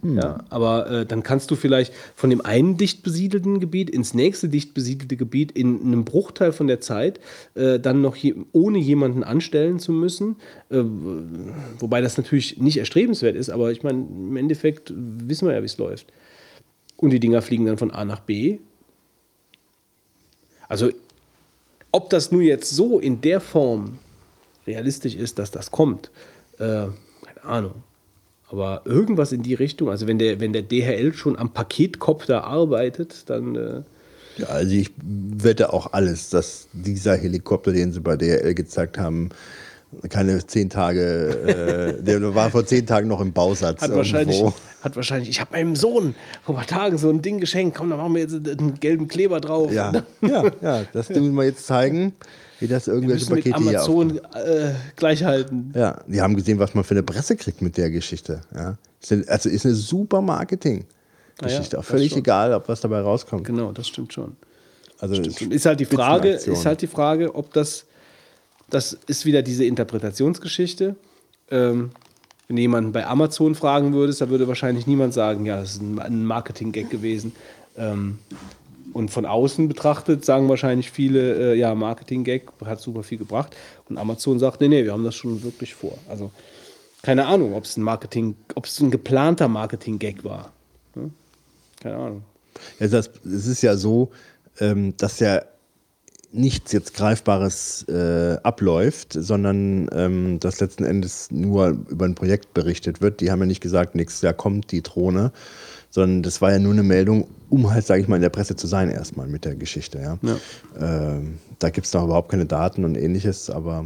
Ja, 0.04 0.44
aber 0.50 0.90
äh, 0.90 1.06
dann 1.06 1.24
kannst 1.24 1.52
du 1.52 1.56
vielleicht 1.56 1.94
von 2.16 2.30
dem 2.30 2.42
einen 2.42 2.78
dicht 2.78 3.04
besiedelten 3.04 3.60
Gebiet 3.60 3.90
ins 3.90 4.14
nächste 4.14 4.50
dicht 4.50 4.74
besiedelte 4.74 5.16
Gebiet 5.16 5.52
in 5.52 5.82
einem 5.82 6.06
Bruchteil 6.06 6.52
von 6.52 6.68
der 6.68 6.82
Zeit 6.82 7.20
äh, 7.56 7.80
dann 7.80 8.02
noch 8.02 8.16
je, 8.16 8.36
ohne 8.52 8.80
jemanden 8.80 9.24
anstellen 9.24 9.80
zu 9.80 9.92
müssen. 9.92 10.38
Äh, 10.70 10.84
wobei 11.80 12.02
das 12.02 12.18
natürlich 12.18 12.58
nicht 12.58 12.78
erstrebenswert 12.78 13.36
ist, 13.36 13.50
aber 13.50 13.72
ich 13.72 13.84
meine, 13.84 14.00
im 14.00 14.38
Endeffekt 14.38 14.94
wissen 14.96 15.48
wir 15.48 15.56
ja, 15.56 15.62
wie 15.62 15.68
es 15.68 15.78
läuft. 15.78 16.12
Und 16.98 17.12
die 17.12 17.20
Dinger 17.20 17.42
fliegen 17.42 17.66
dann 17.66 17.78
von 17.78 17.92
A 17.92 18.04
nach 18.04 18.20
B. 18.20 18.60
Also, 20.68 20.90
ob 21.92 22.10
das 22.10 22.32
nun 22.32 22.42
jetzt 22.42 22.70
so 22.70 23.00
in 23.00 23.22
der 23.22 23.40
Form 23.40 24.00
realistisch 24.68 25.16
ist, 25.16 25.40
dass 25.40 25.52
das 25.52 25.72
kommt, 25.72 26.12
äh, 26.58 26.88
keine 27.24 27.44
Ahnung. 27.44 27.84
Aber 28.52 28.82
irgendwas 28.86 29.32
in 29.32 29.44
die 29.44 29.54
Richtung, 29.54 29.90
also 29.90 30.08
wenn 30.08 30.18
der, 30.18 30.40
wenn 30.40 30.54
der 30.54 30.64
DHL 30.64 31.14
schon 31.14 31.38
am 31.38 31.54
Paketkopter 31.54 32.44
arbeitet, 32.44 33.30
dann 33.30 33.56
äh, 33.56 33.82
Ja, 34.38 34.48
also 34.48 34.74
ich 34.74 34.92
wette 35.02 35.72
auch 35.72 35.94
alles, 35.94 36.30
dass 36.30 36.68
dieser 36.74 37.16
Helikopter, 37.16 37.72
den 37.72 37.94
sie 37.94 38.00
bei 38.00 38.18
DRL 38.18 38.56
gezeigt 38.56 38.98
haben, 38.98 39.30
keine 40.10 40.46
zehn 40.46 40.70
Tage, 40.70 41.98
äh, 42.00 42.04
der 42.04 42.36
war 42.36 42.52
vor 42.52 42.66
zehn 42.66 42.86
Tagen 42.86 43.08
noch 43.08 43.22
im 43.22 43.34
Bausatz. 43.34 43.82
hat 43.82 43.96
wahrscheinlich, 43.96 44.40
irgendwo. 44.40 44.58
hat 44.82 44.96
wahrscheinlich, 44.96 45.30
ich 45.30 45.42
habe 45.42 45.52
meinem 45.52 45.76
Sohn 45.76 46.16
vor 46.44 46.56
ein 46.56 46.66
paar 46.66 46.68
Tagen 46.68 46.98
so 46.98 47.10
ein 47.10 47.22
Ding 47.22 47.40
geschenkt, 47.40 47.78
komm, 47.78 47.90
da 47.90 47.98
machen 47.98 48.14
wir 48.14 48.22
jetzt 48.22 48.34
einen 48.34 48.80
gelben 48.80 49.08
Kleber 49.08 49.40
drauf. 49.42 49.72
Ja, 49.72 49.92
ja, 50.22 50.52
ja, 50.62 50.84
das 50.94 51.08
Ding 51.08 51.34
wir 51.34 51.44
jetzt 51.44 51.66
zeigen, 51.66 52.14
wie 52.60 52.68
das 52.68 52.88
Wir 52.88 52.94
irgendwelche 52.94 53.34
mit 53.34 53.44
Pakete 53.44 53.70
hier 53.70 53.82
auf, 53.82 53.90
Amazon 53.90 54.20
äh, 54.36 54.74
gleich 54.96 55.24
halten. 55.24 55.72
Ja, 55.76 56.02
die 56.08 56.22
haben 56.22 56.36
gesehen, 56.36 56.60
was 56.60 56.74
man 56.74 56.84
für 56.84 56.94
eine 56.94 57.04
Presse 57.04 57.36
kriegt 57.36 57.62
mit 57.62 57.78
der 57.78 57.90
Geschichte. 57.90 58.42
Ja. 58.54 58.78
Also 59.28 59.50
ist 59.50 59.66
eine 59.66 59.76
super 59.76 60.22
Marketing-Geschichte. 60.22 61.76
Ja, 61.76 61.80
auch 61.80 61.86
völlig 61.86 62.12
schon. 62.12 62.20
egal, 62.20 62.54
ob 62.54 62.68
was 62.68 62.82
dabei 62.82 63.02
rauskommt. 63.02 63.46
Genau, 63.46 63.72
das 63.72 63.88
stimmt 63.88 64.14
schon. 64.14 64.36
Also 65.00 65.16
Stimmt. 65.16 65.42
Und 65.42 65.54
ist 65.54 65.66
halt 65.66 65.80
die 65.80 65.86
Frage, 65.86 66.32
ist 66.32 66.66
halt 66.66 66.82
die 66.82 66.88
Frage, 66.88 67.34
ob 67.34 67.54
das, 67.54 67.86
das 68.70 68.98
ist 69.08 69.26
wieder 69.26 69.42
diese 69.42 69.64
Interpretationsgeschichte. 69.64 70.96
Ähm, 71.50 71.92
wenn 72.48 72.56
du 72.58 72.62
jemanden 72.62 72.92
bei 72.92 73.06
Amazon 73.06 73.56
fragen 73.56 73.94
würdest, 73.94 74.22
da 74.22 74.30
würde 74.30 74.48
wahrscheinlich 74.48 74.88
niemand 74.88 75.14
sagen, 75.14 75.46
ja, 75.46 75.62
das 75.62 75.76
ist 75.76 75.82
ein, 75.82 76.00
ein 76.00 76.26
Marketing-Gag 76.26 76.90
gewesen. 76.90 77.34
Ähm, 77.78 78.20
und 78.94 79.12
von 79.12 79.26
außen 79.26 79.68
betrachtet 79.68 80.26
sagen 80.26 80.50
wahrscheinlich 80.50 80.92
viele, 80.92 81.54
äh, 81.54 81.56
ja, 81.56 81.76
Marketing-Gag 81.76 82.50
hat 82.66 82.82
super 82.82 83.04
viel 83.04 83.18
gebracht. 83.18 83.56
Und 83.88 83.98
Amazon 83.98 84.40
sagt, 84.40 84.62
nee, 84.62 84.68
nee, 84.68 84.84
wir 84.84 84.94
haben 84.94 85.04
das 85.04 85.16
schon 85.16 85.44
wirklich 85.44 85.76
vor. 85.76 85.98
Also 86.08 86.32
keine 87.02 87.28
Ahnung, 87.28 87.54
ob 87.54 87.64
es 87.64 87.78
ein 87.78 87.84
Marketing, 87.84 88.36
ob 88.56 88.66
es 88.66 88.80
ein 88.80 88.92
geplanter 88.92 89.48
Marketing-Gag 89.48 90.24
war. 90.24 90.52
Ne? 90.96 91.12
Keine 91.82 91.96
Ahnung. 91.96 92.24
Ja, 92.80 92.88
das, 92.88 93.10
es 93.26 93.48
ist 93.48 93.62
ja 93.62 93.78
so, 93.78 94.12
ähm, 94.60 94.96
dass 94.98 95.20
ja 95.20 95.42
nichts 96.32 96.72
jetzt 96.74 96.94
Greifbares 96.94 97.86
äh, 97.88 98.38
abläuft, 98.44 99.14
sondern 99.14 99.90
ähm, 99.94 100.40
dass 100.40 100.60
letzten 100.60 100.84
Endes 100.84 101.32
nur 101.32 101.70
über 101.90 102.06
ein 102.06 102.16
Projekt 102.16 102.54
berichtet 102.54 103.02
wird. 103.02 103.22
Die 103.22 103.32
haben 103.32 103.40
ja 103.40 103.46
nicht 103.46 103.62
gesagt, 103.62 103.96
nächstes 103.96 104.22
Jahr 104.22 104.34
kommt 104.34 104.72
die 104.72 104.84
Drohne, 104.84 105.32
sondern 105.90 106.22
das 106.22 106.42
war 106.42 106.52
ja 106.52 106.60
nur 106.60 106.74
eine 106.74 106.84
Meldung, 106.84 107.28
um 107.50 107.72
halt, 107.72 107.86
sage 107.86 108.02
ich 108.02 108.08
mal, 108.08 108.16
in 108.18 108.22
der 108.22 108.30
Presse 108.30 108.56
zu 108.56 108.68
sein 108.68 108.90
erstmal 108.90 109.28
mit 109.28 109.46
der 109.46 109.56
Geschichte. 109.56 110.00
Ja? 110.00 110.18
Ähm, 110.80 111.40
da 111.60 111.70
gibt 111.70 111.88
es 111.88 111.94
noch 111.94 112.04
überhaupt 112.06 112.30
keine 112.30 112.46
Daten 112.46 112.86
und 112.86 112.96
ähnliches, 112.96 113.50
aber 113.50 113.86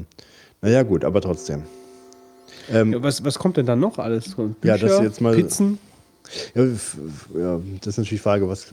naja 0.61 0.83
gut, 0.83 1.03
aber 1.06 1.22
trotzdem. 1.22 1.64
Ja, 2.72 2.83
was, 3.03 3.24
was 3.25 3.38
kommt 3.40 3.58
denn 3.58 3.66
dann 3.66 3.80
noch 3.80 3.98
alles? 4.00 4.35
Bücher, 4.35 4.53
Ja, 4.64 4.77
das 4.77 5.01
jetzt 5.01 5.19
mal- 5.22 5.35
Pizzen? 5.35 5.77
Ja, 6.56 6.64
ja, 6.64 7.59
das 7.82 7.88
ist 7.88 7.98
natürlich 7.98 8.09
die 8.09 8.17
Frage, 8.17 8.48
was, 8.48 8.67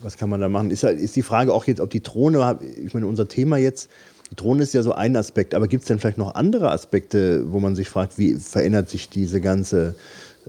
was 0.00 0.16
kann 0.16 0.28
man 0.28 0.40
da 0.40 0.48
machen? 0.48 0.72
Ist, 0.72 0.82
ja- 0.82 0.88
ist 0.88 1.14
die 1.14 1.22
Frage 1.22 1.52
auch 1.54 1.64
jetzt, 1.66 1.80
ob 1.80 1.90
die 1.90 2.02
Drohne, 2.02 2.58
ich 2.84 2.92
meine, 2.94 3.06
unser 3.06 3.28
Thema 3.28 3.56
jetzt, 3.56 3.88
die 4.32 4.34
Drohne 4.34 4.64
ist 4.64 4.74
ja 4.74 4.82
so 4.82 4.92
ein 4.92 5.16
Aspekt, 5.16 5.54
aber 5.54 5.68
gibt 5.68 5.82
es 5.84 5.88
denn 5.88 6.00
vielleicht 6.00 6.18
noch 6.18 6.34
andere 6.34 6.72
Aspekte, 6.72 7.50
wo 7.52 7.60
man 7.60 7.76
sich 7.76 7.88
fragt, 7.88 8.18
wie 8.18 8.34
verändert 8.34 8.90
sich 8.90 9.08
diese 9.08 9.40
ganze 9.40 9.94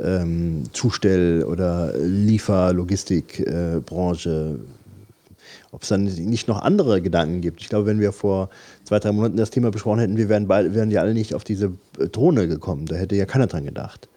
ähm, 0.04 0.64
Zustell- 0.74 1.44
oder 1.44 1.94
Liefer-Logistikbranche? 1.98 4.60
ob 5.72 5.84
es 5.84 5.90
dann 5.90 6.04
nicht 6.04 6.48
noch 6.48 6.62
andere 6.62 7.02
Gedanken 7.02 7.42
gibt. 7.42 7.62
Ich 7.62 7.70
glaube, 7.70 7.86
wenn 7.86 8.00
wir 8.00 8.12
vor 8.12 8.50
zwei, 8.86 9.00
drei 9.00 9.12
Monaten 9.12 9.38
das 9.38 9.52
Thema 9.52 9.72
besprochen 9.72 10.00
hätten, 10.00 10.18
wir 10.18 10.30
wären, 10.30 10.48
beide, 10.48 10.74
wären 10.74 10.90
ja 10.90 11.02
alle 11.02 11.14
nicht 11.14 11.36
auf 11.36 11.44
diese 11.44 11.74
äh, 12.00 12.08
Drohne 12.08 12.48
gekommen. 12.48 12.86
Da 12.86 12.96
hätte 12.96 13.16
ja 13.16 13.26
keiner 13.26 13.48
dran 13.48 13.66
gedacht. 13.66 14.08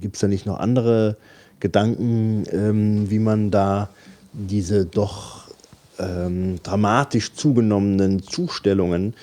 Gibt 0.00 0.16
es 0.16 0.20
da 0.20 0.28
nicht 0.28 0.46
noch 0.46 0.58
andere 0.58 1.16
Gedanken, 1.60 2.44
ähm, 2.50 3.08
wie 3.08 3.20
man 3.20 3.52
da 3.52 3.88
diese 4.32 4.84
doch 4.84 5.48
ähm, 5.98 6.58
dramatisch 6.62 7.34
zugenommenen 7.34 8.22
Zustellungen 8.22 9.14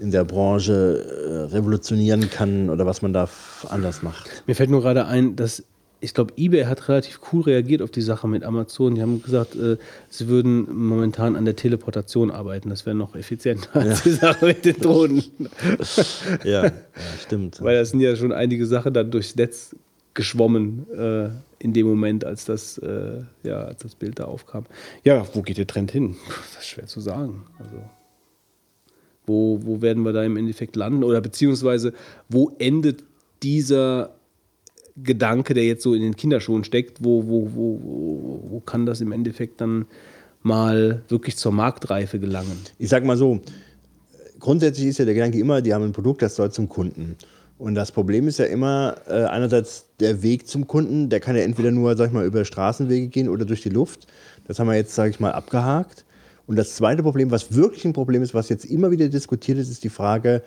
in 0.00 0.10
der 0.10 0.24
Branche 0.24 1.48
äh, 1.50 1.54
revolutionieren 1.54 2.30
kann 2.30 2.68
oder 2.68 2.84
was 2.84 3.00
man 3.00 3.12
da 3.12 3.28
anders 3.70 4.02
macht? 4.02 4.30
Mir 4.46 4.54
fällt 4.54 4.70
nur 4.70 4.82
gerade 4.82 5.06
ein, 5.06 5.36
dass 5.36 5.64
ich 6.04 6.12
glaube, 6.12 6.34
eBay 6.36 6.64
hat 6.64 6.88
relativ 6.90 7.18
cool 7.32 7.42
reagiert 7.42 7.80
auf 7.80 7.90
die 7.90 8.02
Sache 8.02 8.28
mit 8.28 8.44
Amazon. 8.44 8.94
Die 8.94 9.00
haben 9.00 9.22
gesagt, 9.22 9.56
äh, 9.56 9.78
sie 10.10 10.28
würden 10.28 10.68
momentan 10.70 11.34
an 11.34 11.46
der 11.46 11.56
Teleportation 11.56 12.30
arbeiten. 12.30 12.68
Das 12.68 12.84
wäre 12.84 12.94
noch 12.94 13.16
effizienter 13.16 13.74
als 13.74 14.02
die 14.02 14.10
Sache 14.10 14.44
mit 14.44 14.64
den 14.64 14.76
Drohnen. 14.76 15.24
Ja, 16.44 16.66
ja 16.66 16.72
stimmt. 17.22 17.62
Weil 17.62 17.76
da 17.76 17.84
sind 17.84 18.00
ja 18.00 18.16
schon 18.16 18.32
einige 18.32 18.66
Sachen 18.66 18.92
dann 18.92 19.10
durchs 19.10 19.34
Netz 19.34 19.74
geschwommen 20.12 20.86
äh, 20.92 21.30
in 21.58 21.72
dem 21.72 21.86
Moment, 21.86 22.24
als 22.24 22.44
das, 22.44 22.76
äh, 22.78 23.22
ja, 23.42 23.62
als 23.62 23.82
das 23.82 23.94
Bild 23.94 24.18
da 24.18 24.24
aufkam. 24.24 24.66
Ja, 25.04 25.26
wo 25.32 25.40
geht 25.40 25.56
der 25.56 25.66
Trend 25.66 25.90
hin? 25.90 26.16
Das 26.54 26.62
ist 26.62 26.68
schwer 26.68 26.86
zu 26.86 27.00
sagen. 27.00 27.46
Also, 27.58 27.82
wo, 29.26 29.60
wo 29.62 29.80
werden 29.80 30.02
wir 30.04 30.12
da 30.12 30.22
im 30.22 30.36
Endeffekt 30.36 30.76
landen? 30.76 31.02
Oder 31.02 31.20
beziehungsweise, 31.20 31.94
wo 32.28 32.52
endet 32.58 33.04
dieser 33.44 34.14
Gedanke, 34.96 35.54
der 35.54 35.64
jetzt 35.64 35.82
so 35.82 35.94
in 35.94 36.02
den 36.02 36.16
Kinderschuhen 36.16 36.64
steckt, 36.64 37.04
wo, 37.04 37.26
wo, 37.26 37.50
wo, 37.54 38.40
wo, 38.50 38.60
kann 38.60 38.86
das 38.86 39.00
im 39.00 39.12
Endeffekt 39.12 39.60
dann 39.60 39.86
mal 40.42 41.02
wirklich 41.08 41.36
zur 41.36 41.52
Marktreife 41.52 42.18
gelangen? 42.18 42.58
ich 42.78 42.88
sag 42.88 43.04
mal 43.04 43.16
so, 43.16 43.40
grundsätzlich 44.40 44.88
ist 44.88 44.98
ja 44.98 45.04
der 45.04 45.14
Gedanke 45.14 45.38
immer, 45.38 45.62
die 45.62 45.74
haben 45.74 45.84
ein 45.84 45.92
Produkt, 45.92 46.22
das 46.22 46.36
soll 46.36 46.50
zum 46.50 46.68
Kunden. 46.68 47.16
Und 47.58 47.74
das 47.74 47.92
Problem 47.92 48.28
ist 48.28 48.38
ja 48.38 48.46
immer 48.46 48.96
äh, 49.08 49.24
einerseits 49.24 49.86
der 50.00 50.22
Weg 50.22 50.48
zum 50.48 50.66
Kunden, 50.66 51.08
der 51.08 51.20
kann 51.20 51.36
ja 51.36 51.42
entweder 51.42 51.70
nur, 51.70 51.96
sag 51.96 52.08
ich 52.08 52.12
mal, 52.12 52.26
über 52.26 52.44
Straßenwege 52.44 53.08
gehen 53.08 53.28
oder 53.28 53.44
durch 53.44 53.62
die 53.62 53.68
Luft. 53.68 54.06
Das 54.46 54.58
haben 54.58 54.66
wir 54.66 54.74
jetzt, 54.74 54.94
sage 54.94 55.10
ich 55.10 55.20
mal, 55.20 55.32
abgehakt. 55.32 56.04
Und 56.46 56.56
das 56.56 56.74
zweite 56.74 57.02
Problem, 57.02 57.30
was 57.30 57.54
wirklich 57.54 57.84
ein 57.84 57.92
Problem 57.92 58.22
ist, 58.22 58.34
was 58.34 58.48
jetzt 58.48 58.64
immer 58.64 58.90
wieder 58.90 59.08
diskutiert 59.08 59.58
ist, 59.58 59.70
ist 59.70 59.84
die 59.84 59.88
Frage, 59.88 60.42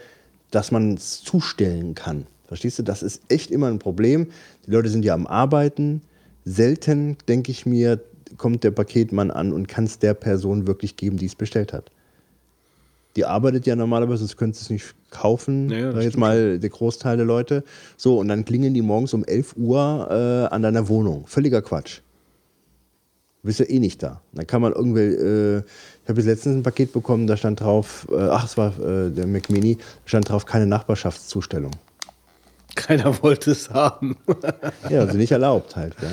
dass 0.51 0.71
man 0.71 0.93
es 0.93 1.23
zustellen 1.23 1.95
kann. 1.95 2.27
Verstehst 2.47 2.79
du? 2.79 2.83
Das 2.83 3.03
ist 3.03 3.21
echt 3.27 3.51
immer 3.51 3.67
ein 3.67 3.79
Problem. 3.79 4.27
Die 4.65 4.71
Leute 4.71 4.89
sind 4.89 5.03
ja 5.03 5.13
am 5.13 5.27
Arbeiten. 5.27 6.01
Selten, 6.45 7.17
denke 7.27 7.51
ich 7.51 7.65
mir, 7.65 7.99
kommt 8.37 8.63
der 8.63 8.71
Paketmann 8.71 9.31
an 9.31 9.51
und 9.51 9.67
kann 9.67 9.83
es 9.83 9.99
der 9.99 10.13
Person 10.13 10.67
wirklich 10.67 10.95
geben, 10.95 11.17
die 11.17 11.25
es 11.25 11.35
bestellt 11.35 11.73
hat. 11.73 11.91
Die 13.15 13.25
arbeitet 13.25 13.65
ja 13.65 13.75
normalerweise, 13.75 14.19
sonst 14.19 14.37
könntest 14.37 14.61
du 14.61 14.65
es 14.65 14.69
nicht 14.69 14.95
kaufen, 15.09 15.69
Ja, 15.69 15.91
jetzt 15.91 16.01
stimmt 16.01 16.17
mal 16.17 16.59
der 16.59 16.69
Großteil 16.69 17.17
der 17.17 17.25
Leute. 17.25 17.63
So, 17.97 18.19
und 18.19 18.27
dann 18.27 18.45
klingeln 18.45 18.73
die 18.73 18.81
morgens 18.81 19.13
um 19.13 19.25
11 19.25 19.55
Uhr 19.57 20.07
äh, 20.09 20.53
an 20.53 20.61
deiner 20.61 20.87
Wohnung. 20.87 21.25
Völliger 21.25 21.61
Quatsch. 21.61 22.01
Du 23.41 23.47
bist 23.47 23.59
ja 23.59 23.65
eh 23.65 23.79
nicht 23.79 24.03
da. 24.03 24.21
Dann 24.33 24.45
kann 24.45 24.61
man 24.61 24.73
irgendwie, 24.73 25.01
äh, 25.01 25.57
ich 26.03 26.09
habe 26.09 26.19
jetzt 26.19 26.27
letztens 26.27 26.57
ein 26.57 26.63
Paket 26.63 26.93
bekommen, 26.93 27.27
da 27.27 27.37
stand 27.37 27.61
drauf, 27.61 28.07
äh, 28.11 28.15
ach, 28.17 28.45
es 28.45 28.57
war 28.57 28.77
äh, 28.79 29.09
der 29.09 29.25
McMini, 29.25 29.77
da 29.77 29.83
stand 30.05 30.29
drauf, 30.29 30.45
keine 30.45 30.67
Nachbarschaftszustellung. 30.67 31.71
Keiner 32.87 33.21
wollte 33.21 33.51
es 33.51 33.69
haben. 33.69 34.15
Ja, 34.89 35.01
also 35.01 35.17
nicht 35.17 35.31
erlaubt 35.31 35.75
halt, 35.75 35.95
ja. 36.01 36.09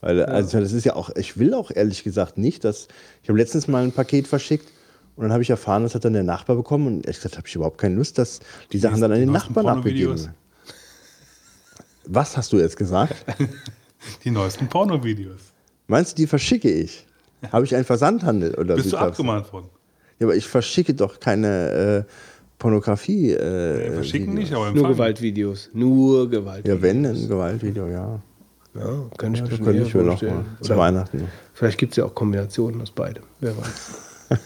Weil, 0.00 0.24
also 0.24 0.58
das 0.58 0.72
ist 0.72 0.84
ja 0.84 0.96
auch, 0.96 1.10
ich 1.14 1.38
will 1.38 1.54
auch 1.54 1.70
ehrlich 1.70 2.02
gesagt 2.02 2.38
nicht, 2.38 2.64
dass, 2.64 2.88
ich 3.22 3.28
habe 3.28 3.38
letztens 3.38 3.68
mal 3.68 3.82
ein 3.84 3.92
Paket 3.92 4.26
verschickt 4.26 4.68
Und 5.16 5.24
dann 5.24 5.32
habe 5.32 5.42
ich 5.42 5.50
erfahren, 5.50 5.82
das 5.82 5.94
hat 5.94 6.04
dann 6.04 6.14
der 6.14 6.22
Nachbar 6.22 6.56
bekommen. 6.56 6.86
Und 6.86 7.06
ehrlich 7.06 7.18
gesagt 7.18 7.36
habe 7.36 7.46
ich 7.46 7.54
überhaupt 7.54 7.78
keine 7.78 7.96
Lust, 7.96 8.18
dass 8.18 8.40
die 8.72 8.78
Sachen 8.78 9.00
dann 9.00 9.12
an 9.12 9.20
den 9.20 9.30
Nachbarn 9.30 9.68
abgegeben. 9.68 10.28
Was 12.04 12.36
hast 12.36 12.52
du 12.52 12.58
jetzt 12.58 12.76
gesagt? 12.76 13.14
Die 14.24 14.30
neuesten 14.30 14.68
Pornovideos. 14.68 15.40
Meinst 15.86 16.12
du, 16.12 16.22
die 16.22 16.26
verschicke 16.26 16.70
ich? 16.70 17.06
Habe 17.52 17.64
ich 17.64 17.74
einen 17.74 17.84
Versandhandel? 17.84 18.54
Oder 18.54 18.76
Bist 18.76 18.92
du 18.92 18.96
abgemahnt 18.96 19.52
worden? 19.52 19.68
Ja, 20.18 20.26
aber 20.26 20.34
ich 20.34 20.46
verschicke 20.46 20.94
doch 20.94 21.20
keine 21.20 22.06
äh, 22.08 22.12
Pornografie. 22.62 23.32
Äh, 23.32 23.86
Ja, 23.88 23.92
verschicken 23.92 24.28
Videos. 24.28 24.38
nicht, 24.40 24.52
aber 24.52 24.66
Nur 24.66 24.68
empfangen. 24.74 24.92
Gewaltvideos. 24.94 25.70
Nur 25.74 26.30
Gewaltvideos. 26.30 26.76
Ja, 26.76 26.82
wenn, 26.82 27.04
ein 27.06 27.28
Gewaltvideo, 27.28 27.88
ja. 27.88 28.20
Ja, 28.74 29.04
kann 29.18 29.34
ich 29.34 29.40
ja 29.40 29.46
eher 29.46 29.82
ich 29.82 29.92
mir 29.94 30.02
noch 30.02 30.10
vorstellen. 30.18 30.34
mal 30.36 30.62
zu 30.62 30.76
Weihnachten. 30.76 31.28
Vielleicht 31.52 31.76
gibt 31.78 31.92
es 31.92 31.96
ja 31.96 32.04
auch 32.06 32.14
Kombinationen 32.14 32.80
aus 32.80 32.90
beidem. 32.90 33.24
Wer 33.40 33.56
weiß. 33.58 33.90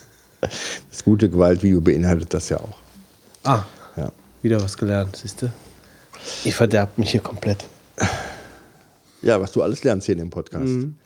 Das 0.91 1.03
gute 1.05 1.29
Gewaltvideo 1.31 1.81
beinhaltet 1.81 2.33
das 2.35 2.49
ja 2.51 2.59
auch. 2.59 2.79
Ah, 3.45 3.65
Ja. 3.97 4.13
wieder 4.43 4.61
was 4.63 4.77
gelernt, 4.77 5.17
siehst 5.17 5.43
du? 5.43 5.53
Ich 6.45 6.55
verderb 6.55 6.97
mich 6.99 7.11
hier 7.11 7.21
komplett. 7.21 7.65
Ja, 9.23 9.41
was 9.41 9.53
du 9.53 9.63
alles 9.63 9.83
lernst 9.85 10.07
hier 10.07 10.13
in 10.15 10.19
dem 10.21 10.31
Podcast. 10.31 10.65
Mhm. 10.67 10.97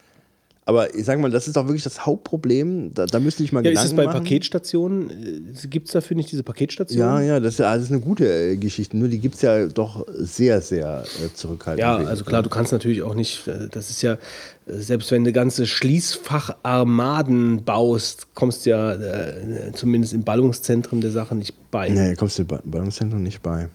Aber 0.67 0.95
ich 0.95 1.05
sag 1.05 1.19
mal, 1.19 1.31
das 1.31 1.49
ist 1.49 1.57
doch 1.57 1.67
wirklich 1.67 1.83
das 1.83 2.05
Hauptproblem. 2.07 2.93
Da, 2.95 3.07
da 3.07 3.19
müsste 3.19 3.43
ich 3.43 3.51
mal 3.51 3.65
Ja, 3.65 3.71
ist 3.73 3.79
Gedanken 3.83 3.91
es 3.93 3.97
bei 3.97 4.05
machen. 4.05 4.23
Paketstationen? 4.23 5.57
Gibt 5.69 5.89
es 5.89 5.93
dafür 5.95 6.17
nicht 6.17 6.31
diese 6.31 6.43
Paketstationen? 6.45 7.05
Ja, 7.07 7.21
ja, 7.23 7.41
das 7.41 7.55
ist 7.55 7.59
ja 7.61 7.71
alles 7.71 7.91
eine 7.91 7.99
gute 8.01 8.27
äh, 8.27 8.57
Geschichte. 8.57 8.97
Nur 8.97 9.09
die 9.09 9.19
gibt 9.19 9.35
es 9.37 9.43
ja 9.43 9.67
doch 9.67 10.07
sehr, 10.11 10.61
sehr 10.61 11.03
äh, 11.25 11.35
zurückhaltend. 11.35 11.81
Ja, 11.81 11.97
also 11.97 12.25
klar, 12.25 12.43
du 12.43 12.51
kannst 12.51 12.71
natürlich 12.73 13.03
auch 13.03 13.15
nicht, 13.15 13.49
äh, 13.49 13.69
das 13.71 13.91
ist 13.91 14.03
ja, 14.03 14.13
äh, 14.13 14.19
selbst 14.67 15.11
wenn 15.11 15.25
du 15.25 15.33
ganze 15.33 15.67
Schließfacharmaden 15.67 17.65
baust, 17.65 18.29
kommst 18.35 18.67
du 18.67 18.71
ja 18.71 18.93
äh, 18.95 19.73
zumindest 19.73 20.13
im 20.15 20.23
Ballungszentrum 20.25 21.01
der 21.01 21.11
Sache 21.11 21.35
nicht 21.35 21.55
bei. 21.71 21.89
Nee, 21.89 22.15
kommst 22.15 22.39
du 22.39 22.45
bei- 22.45 22.61
beim 22.65 22.91
Zentrum 22.91 23.23
nicht 23.23 23.43
bei. 23.43 23.69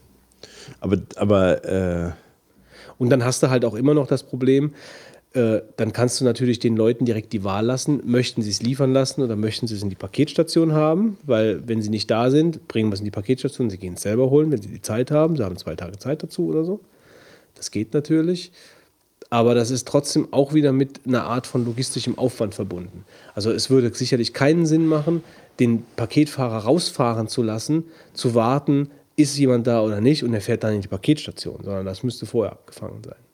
Aber, 0.79 0.97
aber 1.15 1.65
äh, 1.65 2.11
Und 2.97 3.09
dann 3.09 3.23
hast 3.25 3.43
du 3.43 3.49
halt 3.49 3.65
auch 3.65 3.73
immer 3.75 3.93
noch 3.93 4.07
das 4.07 4.23
Problem, 4.23 4.73
äh, 5.35 5.61
dann 5.75 5.91
kannst 5.91 6.21
du 6.21 6.25
natürlich 6.25 6.59
den 6.59 6.77
Leuten 6.77 7.03
direkt 7.03 7.33
die 7.33 7.43
Wahl 7.43 7.65
lassen, 7.65 8.01
möchten 8.05 8.41
sie 8.41 8.49
es 8.49 8.61
liefern 8.61 8.93
lassen 8.93 9.21
oder 9.21 9.35
möchten 9.35 9.67
sie 9.67 9.75
es 9.75 9.83
in 9.83 9.89
die 9.89 9.95
Paketstation 9.95 10.71
haben, 10.71 11.17
weil 11.23 11.67
wenn 11.67 11.81
sie 11.81 11.89
nicht 11.89 12.09
da 12.09 12.31
sind, 12.31 12.69
bringen 12.69 12.89
wir 12.89 12.93
es 12.93 13.01
in 13.01 13.05
die 13.05 13.11
Paketstation, 13.11 13.69
sie 13.69 13.77
gehen 13.77 13.95
es 13.95 14.01
selber 14.01 14.29
holen, 14.29 14.49
wenn 14.51 14.61
sie 14.61 14.69
die 14.69 14.81
Zeit 14.81 15.11
haben, 15.11 15.35
sie 15.35 15.43
haben 15.43 15.57
zwei 15.57 15.75
Tage 15.75 15.99
Zeit 15.99 16.23
dazu 16.23 16.47
oder 16.47 16.63
so. 16.63 16.79
Das 17.55 17.69
geht 17.69 17.93
natürlich. 17.93 18.53
Aber 19.29 19.55
das 19.55 19.71
ist 19.71 19.87
trotzdem 19.87 20.29
auch 20.31 20.53
wieder 20.53 20.71
mit 20.71 21.01
einer 21.05 21.25
Art 21.25 21.47
von 21.47 21.65
logistischem 21.65 22.17
Aufwand 22.17 22.55
verbunden. 22.55 23.03
Also 23.33 23.51
es 23.51 23.69
würde 23.69 23.93
sicherlich 23.93 24.33
keinen 24.33 24.65
Sinn 24.65 24.87
machen, 24.87 25.21
den 25.59 25.83
Paketfahrer 25.97 26.59
rausfahren 26.59 27.27
zu 27.27 27.43
lassen, 27.43 27.83
zu 28.13 28.35
warten, 28.35 28.89
ist 29.17 29.37
jemand 29.37 29.67
da 29.67 29.81
oder 29.81 29.99
nicht 29.99 30.23
und 30.23 30.33
er 30.33 30.41
fährt 30.41 30.63
dann 30.63 30.75
in 30.75 30.81
die 30.81 30.87
Paketstation, 30.87 31.59
sondern 31.63 31.85
das 31.85 32.03
müsste 32.03 32.25
vorher 32.25 32.53
abgefangen 32.53 33.03
sein. 33.03 33.24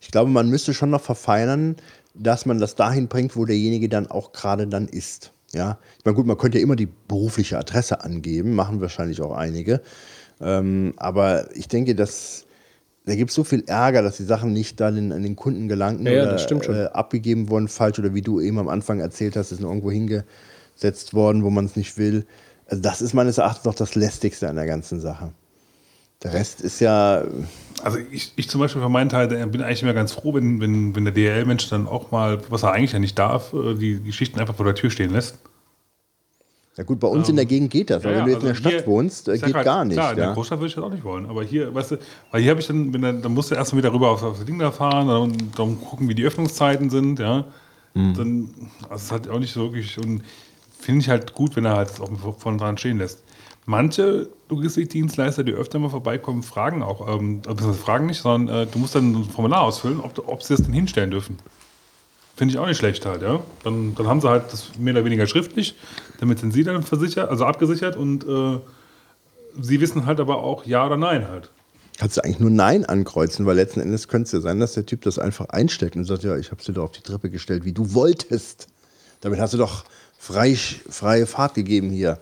Ich 0.00 0.10
glaube, 0.10 0.30
man 0.30 0.48
müsste 0.48 0.74
schon 0.74 0.90
noch 0.90 1.02
verfeinern, 1.02 1.76
dass 2.14 2.46
man 2.46 2.58
das 2.58 2.74
dahin 2.74 3.08
bringt, 3.08 3.36
wo 3.36 3.44
derjenige 3.44 3.88
dann 3.88 4.06
auch 4.06 4.32
gerade 4.32 4.66
dann 4.66 4.88
ist. 4.88 5.32
Ja, 5.52 5.78
ich 5.98 6.04
meine, 6.04 6.14
gut, 6.14 6.26
man 6.26 6.38
könnte 6.38 6.58
ja 6.58 6.64
immer 6.64 6.76
die 6.76 6.88
berufliche 7.08 7.58
Adresse 7.58 8.04
angeben, 8.04 8.54
machen 8.54 8.80
wahrscheinlich 8.80 9.20
auch 9.20 9.32
einige. 9.32 9.80
Ähm, 10.40 10.94
aber 10.96 11.54
ich 11.56 11.68
denke, 11.68 11.94
dass 11.94 12.46
da 13.06 13.14
gibt 13.16 13.30
es 13.30 13.34
so 13.34 13.44
viel 13.44 13.64
Ärger, 13.66 14.02
dass 14.02 14.18
die 14.18 14.24
Sachen 14.24 14.52
nicht 14.52 14.78
dann 14.78 14.96
in, 14.96 15.12
an 15.12 15.22
den 15.22 15.34
Kunden 15.34 15.68
gelangten 15.68 16.06
Ja, 16.06 16.12
ja, 16.12 16.22
oder 16.22 16.32
das 16.32 16.42
stimmt 16.42 16.64
schon. 16.64 16.76
Äh, 16.76 16.84
abgegeben 16.92 17.48
wurden, 17.48 17.68
falsch 17.68 17.98
oder 17.98 18.14
wie 18.14 18.22
du 18.22 18.40
eben 18.40 18.58
am 18.58 18.68
Anfang 18.68 19.00
erzählt 19.00 19.36
hast, 19.36 19.52
ist 19.52 19.60
irgendwo 19.60 19.90
hingesetzt 19.90 21.14
worden, 21.14 21.42
wo 21.42 21.50
man 21.50 21.64
es 21.64 21.76
nicht 21.76 21.98
will. 21.98 22.26
Also 22.66 22.82
das 22.82 23.02
ist 23.02 23.14
meines 23.14 23.38
Erachtens 23.38 23.64
noch 23.64 23.74
das 23.74 23.94
Lästigste 23.94 24.48
an 24.48 24.56
der 24.56 24.66
ganzen 24.66 25.00
Sache. 25.00 25.32
Der 26.22 26.34
Rest 26.34 26.60
ist 26.60 26.80
ja, 26.80 27.22
Also 27.82 27.98
ich, 28.10 28.32
ich 28.36 28.48
zum 28.50 28.60
Beispiel 28.60 28.82
für 28.82 28.88
meinen 28.88 29.08
Teil 29.08 29.28
bin 29.46 29.62
eigentlich 29.62 29.82
immer 29.82 29.94
ganz 29.94 30.12
froh, 30.12 30.34
wenn, 30.34 30.60
wenn, 30.60 30.94
wenn 30.94 31.04
der 31.04 31.14
DHL-Mensch 31.14 31.68
dann 31.70 31.86
auch 31.86 32.10
mal, 32.10 32.38
was 32.50 32.62
er 32.62 32.72
eigentlich 32.72 32.92
ja 32.92 32.98
nicht 32.98 33.18
darf, 33.18 33.52
äh, 33.54 33.74
die 33.74 34.02
Geschichten 34.02 34.38
einfach 34.38 34.54
vor 34.54 34.66
der 34.66 34.74
Tür 34.74 34.90
stehen 34.90 35.12
lässt. 35.12 35.38
ja 36.76 36.84
gut, 36.84 37.00
bei 37.00 37.08
uns 37.08 37.28
in 37.30 37.36
der 37.36 37.46
Gegend 37.46 37.70
geht 37.70 37.88
das, 37.88 38.04
aber 38.04 38.16
wenn 38.16 38.24
du 38.26 38.30
jetzt 38.32 38.40
in 38.40 38.44
der 38.44 38.50
also 38.50 38.60
Stadt 38.60 38.72
hier- 38.72 38.86
wohnst, 38.86 39.28
äh, 39.28 39.38
geht 39.38 39.54
halt, 39.54 39.64
gar 39.64 39.84
nicht. 39.86 39.94
Klar, 39.96 40.10
in 40.10 40.16
der 40.18 40.26
ja. 40.26 40.34
Großstadt 40.34 40.58
würde 40.58 40.68
ich 40.68 40.74
das 40.74 40.84
auch 40.84 40.90
nicht 40.90 41.04
wollen. 41.04 41.24
Aber 41.26 41.42
hier, 41.42 41.74
weißt 41.74 41.92
du, 41.92 41.96
weil 42.30 42.42
hier 42.42 42.50
habe 42.50 42.60
ich 42.60 42.66
dann, 42.66 42.92
wenn 42.92 43.00
dann, 43.00 43.22
dann 43.22 43.32
musst 43.32 43.50
du 43.50 43.54
erstmal 43.54 43.82
wieder 43.82 43.92
rüber 43.94 44.10
auf, 44.10 44.22
auf 44.22 44.36
das 44.36 44.44
Ding 44.44 44.58
da 44.58 44.70
fahren, 44.70 45.08
dann, 45.08 45.50
dann 45.56 45.80
gucken, 45.80 46.06
wie 46.08 46.14
die 46.14 46.24
Öffnungszeiten 46.24 46.90
sind, 46.90 47.18
ja. 47.18 47.46
Mhm. 47.94 48.14
Dann, 48.14 48.50
also 48.90 49.04
es 49.06 49.10
hat 49.12 49.26
auch 49.28 49.38
nicht 49.38 49.52
so 49.54 49.72
wirklich, 49.72 49.96
und 49.98 50.22
finde 50.78 51.00
ich 51.00 51.08
halt 51.08 51.32
gut, 51.34 51.56
wenn 51.56 51.64
er 51.64 51.76
halt 51.76 51.90
auch 51.98 52.38
von 52.38 52.58
dran 52.58 52.76
stehen 52.78 52.98
lässt. 52.98 53.22
Manche 53.66 54.28
Logistikdienstleister, 54.48 55.44
die 55.44 55.52
öfter 55.52 55.78
mal 55.78 55.90
vorbeikommen, 55.90 56.42
fragen 56.42 56.82
auch, 56.82 57.08
ähm, 57.08 57.42
also 57.46 57.72
fragen 57.72 58.06
nicht, 58.06 58.20
sondern 58.20 58.62
äh, 58.62 58.66
du 58.66 58.78
musst 58.78 58.94
dann 58.94 59.12
ein 59.12 59.24
Formular 59.24 59.62
ausfüllen, 59.62 60.00
ob, 60.00 60.26
ob 60.26 60.42
sie 60.42 60.54
das 60.54 60.62
denn 60.62 60.72
hinstellen 60.72 61.10
dürfen. 61.10 61.38
Finde 62.36 62.54
ich 62.54 62.58
auch 62.58 62.66
nicht 62.66 62.78
schlecht 62.78 63.04
halt, 63.06 63.22
ja. 63.22 63.42
Dann, 63.64 63.94
dann 63.94 64.08
haben 64.08 64.20
sie 64.20 64.28
halt 64.28 64.52
das 64.52 64.78
mehr 64.78 64.94
oder 64.94 65.04
weniger 65.04 65.26
schriftlich, 65.26 65.76
damit 66.20 66.38
sind 66.38 66.52
sie 66.52 66.64
dann 66.64 66.82
versichert, 66.82 67.28
also 67.28 67.44
abgesichert 67.44 67.96
und 67.96 68.24
äh, 68.24 68.58
sie 69.60 69.80
wissen 69.80 70.06
halt 70.06 70.20
aber 70.20 70.42
auch 70.42 70.64
ja 70.64 70.86
oder 70.86 70.96
nein 70.96 71.28
halt. 71.28 71.50
Kannst 72.00 72.16
du 72.16 72.24
eigentlich 72.24 72.40
nur 72.40 72.48
Nein 72.48 72.86
ankreuzen, 72.86 73.44
weil 73.44 73.56
letzten 73.56 73.80
Endes 73.80 74.08
könnte 74.08 74.24
es 74.24 74.32
ja 74.32 74.40
sein, 74.40 74.58
dass 74.58 74.72
der 74.72 74.86
Typ 74.86 75.02
das 75.02 75.18
einfach 75.18 75.50
einstellt 75.50 75.96
und 75.96 76.06
sagt, 76.06 76.24
ja, 76.24 76.34
ich 76.38 76.50
habe 76.50 76.62
sie 76.62 76.72
doch 76.72 76.84
auf 76.84 76.92
die 76.92 77.02
Treppe 77.02 77.28
gestellt, 77.28 77.66
wie 77.66 77.74
du 77.74 77.92
wolltest. 77.92 78.68
Damit 79.20 79.38
hast 79.38 79.52
du 79.52 79.58
doch 79.58 79.84
frei, 80.18 80.56
freie 80.56 81.26
Fahrt 81.26 81.52
gegeben 81.52 81.90
hier. 81.90 82.18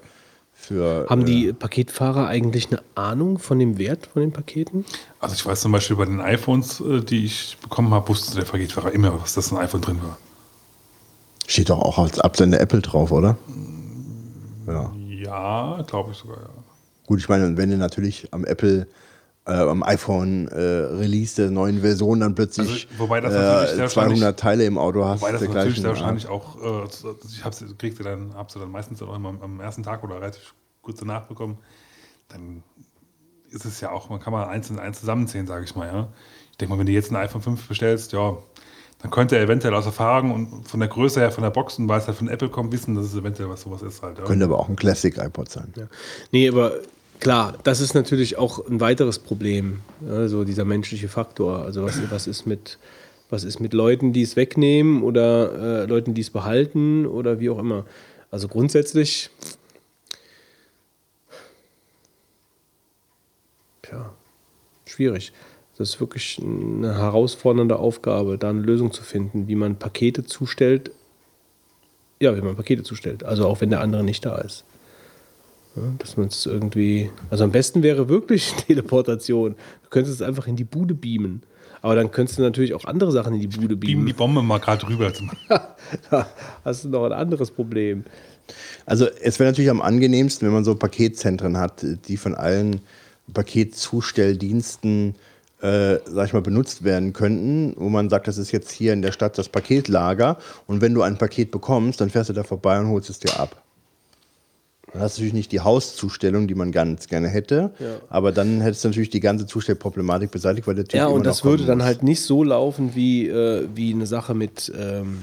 Für, 0.69 1.07
Haben 1.09 1.23
äh, 1.23 1.25
die 1.25 1.53
Paketfahrer 1.55 2.27
eigentlich 2.29 2.67
eine 2.71 2.83
Ahnung 2.95 3.39
von 3.39 3.59
dem 3.59 3.79
Wert 3.79 4.09
von 4.13 4.21
den 4.21 4.33
Paketen? 4.33 4.85
Also 5.19 5.35
ich 5.35 5.47
weiß 5.47 5.63
zum 5.63 5.73
Beispiel 5.73 5.97
bei 5.97 6.05
den 6.05 6.21
iPhones, 6.21 6.81
äh, 6.81 7.01
die 7.01 7.25
ich 7.25 7.57
bekommen 7.63 7.95
habe, 7.95 8.09
wusste 8.11 8.37
der 8.37 8.45
Paketfahrer 8.45 8.93
immer, 8.93 9.19
was 9.23 9.33
das 9.33 9.51
ein 9.51 9.57
iPhone 9.57 9.81
drin 9.81 10.03
war. 10.03 10.19
Steht 11.47 11.71
doch 11.71 11.79
auch 11.81 11.97
als 11.99 12.21
Absender 12.21 12.61
Apple 12.61 12.83
drauf, 12.83 13.11
oder? 13.13 13.39
Ja. 14.67 14.93
Ja, 15.09 15.83
glaube 15.87 16.11
ich 16.13 16.19
sogar, 16.19 16.37
ja. 16.37 16.49
Gut, 17.07 17.19
ich 17.21 17.31
meine, 17.31 17.57
wenn 17.57 17.71
du 17.71 17.79
natürlich 17.79 18.29
am 18.35 18.45
Apple, 18.45 18.87
äh, 19.47 19.53
am 19.53 19.83
iPhone 19.83 20.49
äh, 20.49 20.55
Release 20.61 21.35
der 21.37 21.51
neuen 21.51 21.81
Version 21.81 22.21
dann 22.21 22.35
plötzlich 22.35 22.69
Also, 22.91 22.99
wobei 22.99 23.23
das 23.23 23.33
äh, 23.33 23.37
200 23.89 23.97
wahrscheinlich- 23.97 24.37
Teile 24.37 24.65
im 24.67 24.77
Auto 24.77 25.03
hast, 25.07 25.23
Wobei 25.23 25.33
das 25.33 25.41
der 25.41 25.49
natürlich 25.49 25.75
gleichen 25.77 25.81
sehr 25.81 25.91
wahrscheinlich 25.93 26.29
auch, 26.29 26.57
äh, 26.63 26.85
ich 27.33 27.43
hab's, 27.43 27.65
kriegst 27.79 27.99
du 27.99 28.05
dann, 28.05 28.35
hab's 28.35 28.53
dann 28.53 28.71
meistens 28.71 29.01
auch 29.01 29.17
immer 29.17 29.31
am, 29.31 29.41
am 29.41 29.61
ersten 29.61 29.83
Tag 29.83 30.05
oder 30.05 30.17
relativ 30.17 30.53
kurz 30.89 31.01
danach 31.01 31.27
bekommen, 31.27 31.59
dann 32.29 32.63
ist 33.51 33.67
es 33.67 33.83
ja 33.83 33.91
auch, 33.91 34.09
man 34.09 34.21
kann 34.21 34.33
mal 34.33 34.47
eins 34.47 34.71
und 34.71 34.79
eins 34.79 35.01
zusammenzählen, 35.01 35.47
sage 35.47 35.67
ich 35.67 35.77
mal, 35.77 35.87
ja. 35.87 36.09
Ich 36.51 36.57
denke 36.57 36.73
mal, 36.73 36.79
wenn 36.79 36.87
du 36.87 36.93
jetzt 36.93 37.11
ein 37.11 37.17
iPhone 37.17 37.43
5 37.43 37.69
bestellst, 37.69 38.15
ja, 38.15 38.39
dann 39.03 39.11
könnte 39.11 39.37
er 39.37 39.43
eventuell 39.43 39.75
aus 39.75 39.85
Erfahrung 39.85 40.33
und 40.33 40.67
von 40.67 40.81
der 40.81 40.89
Größe 40.89 41.21
her, 41.21 41.31
von 41.31 41.43
der 41.43 41.51
Box 41.51 41.79
und 41.79 41.91
weil 41.91 42.01
es 42.01 42.07
halt 42.07 42.17
von 42.17 42.29
Apple 42.29 42.49
kommt, 42.49 42.73
wissen, 42.73 42.95
dass 42.95 43.05
es 43.05 43.15
eventuell 43.15 43.51
was 43.51 43.61
sowas 43.61 43.83
ist 43.83 44.03
halt. 44.03 44.17
Ja. 44.17 44.25
Könnte 44.25 44.47
aber 44.47 44.59
auch 44.59 44.71
ein 44.71 44.77
Classic 44.77 45.15
iPod 45.19 45.51
sein. 45.51 45.73
Nee, 46.33 46.49
aber 46.49 46.73
klar, 47.21 47.59
das 47.65 47.81
ist 47.81 47.95
natürlich 47.95 48.39
auch 48.39 48.67
ein 48.67 48.81
weiteres 48.81 49.19
Problem, 49.19 49.81
also 50.09 50.43
dieser 50.45 50.65
menschliche 50.65 51.09
Faktor. 51.09 51.65
Also 51.65 51.85
was, 51.85 52.01
was, 52.11 52.27
ist 52.27 52.47
mit, 52.47 52.79
was 53.29 53.45
ist 53.45 53.61
mit 53.61 53.75
Leuten, 53.75 54.15
die 54.15 54.23
es 54.23 54.37
wegnehmen 54.37 55.03
oder 55.03 55.83
äh, 55.83 55.85
Leuten, 55.85 56.15
die 56.15 56.23
es 56.23 56.31
behalten 56.31 57.05
oder 57.05 57.41
wie 57.41 57.51
auch 57.51 57.59
immer. 57.59 57.85
Also 58.31 58.47
grundsätzlich, 58.49 59.31
tja, 63.81 64.13
schwierig. 64.99 65.33
Das 65.77 65.91
ist 65.91 66.01
wirklich 66.01 66.41
eine 66.43 66.99
herausfordernde 66.99 67.79
Aufgabe, 67.79 68.37
da 68.37 68.51
eine 68.51 68.63
Lösung 68.63 68.91
zu 68.91 69.05
finden, 69.05 69.47
wie 69.47 69.55
man 69.55 69.77
Pakete 69.77 70.25
zustellt. 70.25 70.91
Ja, 72.21 72.37
wie 72.37 72.41
man 72.41 72.57
Pakete 72.57 72.83
zustellt. 72.83 73.23
Also 73.23 73.47
auch 73.47 73.61
wenn 73.61 73.71
der 73.71 73.81
andere 73.81 74.03
nicht 74.03 74.27
da 74.27 74.39
ist. 74.39 74.65
Ja, 75.77 75.83
dass 75.99 76.17
man 76.17 76.27
es 76.27 76.47
irgendwie. 76.47 77.13
Also 77.31 77.45
am 77.45 77.53
besten 77.53 77.85
wäre 77.85 78.09
wirklich 78.09 78.53
Teleportation. 78.67 79.55
Du 79.85 79.89
könntest 79.91 80.21
es 80.21 80.27
einfach 80.27 80.49
in 80.49 80.57
die 80.57 80.65
Bude 80.65 80.95
beamen. 80.95 81.45
Aber 81.81 81.95
dann 81.95 82.11
könntest 82.11 82.41
du 82.41 82.43
natürlich 82.43 82.75
auch 82.75 82.85
andere 82.85 83.13
Sachen 83.13 83.35
in 83.35 83.41
die 83.41 83.47
Bude 83.47 83.77
Beamen 83.77 84.05
die 84.05 84.13
beamen. 84.13 84.35
Bombe 84.35 84.43
mal 84.43 84.59
gerade 84.59 84.89
rüber. 84.89 85.13
Da 86.11 86.29
hast 86.65 86.85
du 86.85 86.89
noch 86.89 87.05
ein 87.05 87.13
anderes 87.13 87.53
Problem. 87.53 88.05
Also 88.85 89.07
es 89.23 89.39
wäre 89.39 89.49
natürlich 89.49 89.71
am 89.71 89.81
angenehmsten, 89.81 90.47
wenn 90.47 90.53
man 90.53 90.65
so 90.65 90.75
Paketzentren 90.75 91.57
hat, 91.57 91.87
die 92.09 92.17
von 92.17 92.35
allen 92.35 92.81
Paketzustelldiensten, 93.35 95.15
äh, 95.61 95.99
sag 96.07 96.27
ich 96.27 96.33
mal, 96.33 96.43
benutzt 96.43 96.85
werden 96.85 97.13
könnten, 97.13 97.75
wo 97.77 97.89
man 97.89 98.09
sagt, 98.11 98.29
das 98.29 98.39
ist 98.39 98.53
jetzt 98.53 98.71
hier 98.71 98.93
in 98.93 99.03
der 99.03 99.13
Stadt 99.13 99.39
das 99.39 99.49
Paketlager 99.49 100.39
und 100.67 100.81
wenn 100.81 100.95
du 100.95 101.03
ein 101.03 101.19
Paket 101.19 101.51
bekommst, 101.51 102.01
dann 102.01 102.11
fährst 102.11 102.31
du 102.31 102.35
da 102.35 102.45
vorbei 102.45 102.79
und 102.79 102.89
holst 102.89 103.11
es 103.11 103.19
dir 103.19 103.39
ab. 103.39 103.63
Dann 104.93 105.03
hast 105.03 105.19
du 105.19 105.21
natürlich 105.21 105.35
nicht 105.35 105.53
die 105.53 105.61
Hauszustellung, 105.61 106.49
die 106.49 106.55
man 106.55 106.73
ganz 106.73 107.09
gerne 107.09 107.29
hätte, 107.29 107.73
aber 108.09 108.33
dann 108.33 108.61
hättest 108.63 108.85
du 108.85 108.89
natürlich 108.89 109.11
die 109.11 109.21
ganze 109.21 109.47
Zustellproblematik 109.47 110.31
beseitigt, 110.31 110.67
weil 110.67 110.77
der 110.77 110.85
Typ 110.85 110.95
Ja, 110.95 111.07
und 111.09 111.27
das 111.27 111.45
würde 111.45 111.67
dann 111.67 111.79
muss. 111.79 111.87
halt 111.87 112.03
nicht 112.03 112.23
so 112.23 112.43
laufen 112.43 112.95
wie, 112.95 113.29
äh, 113.29 113.69
wie 113.75 113.93
eine 113.93 114.07
Sache 114.07 114.35
mit, 114.35 114.73
ähm, 114.79 115.19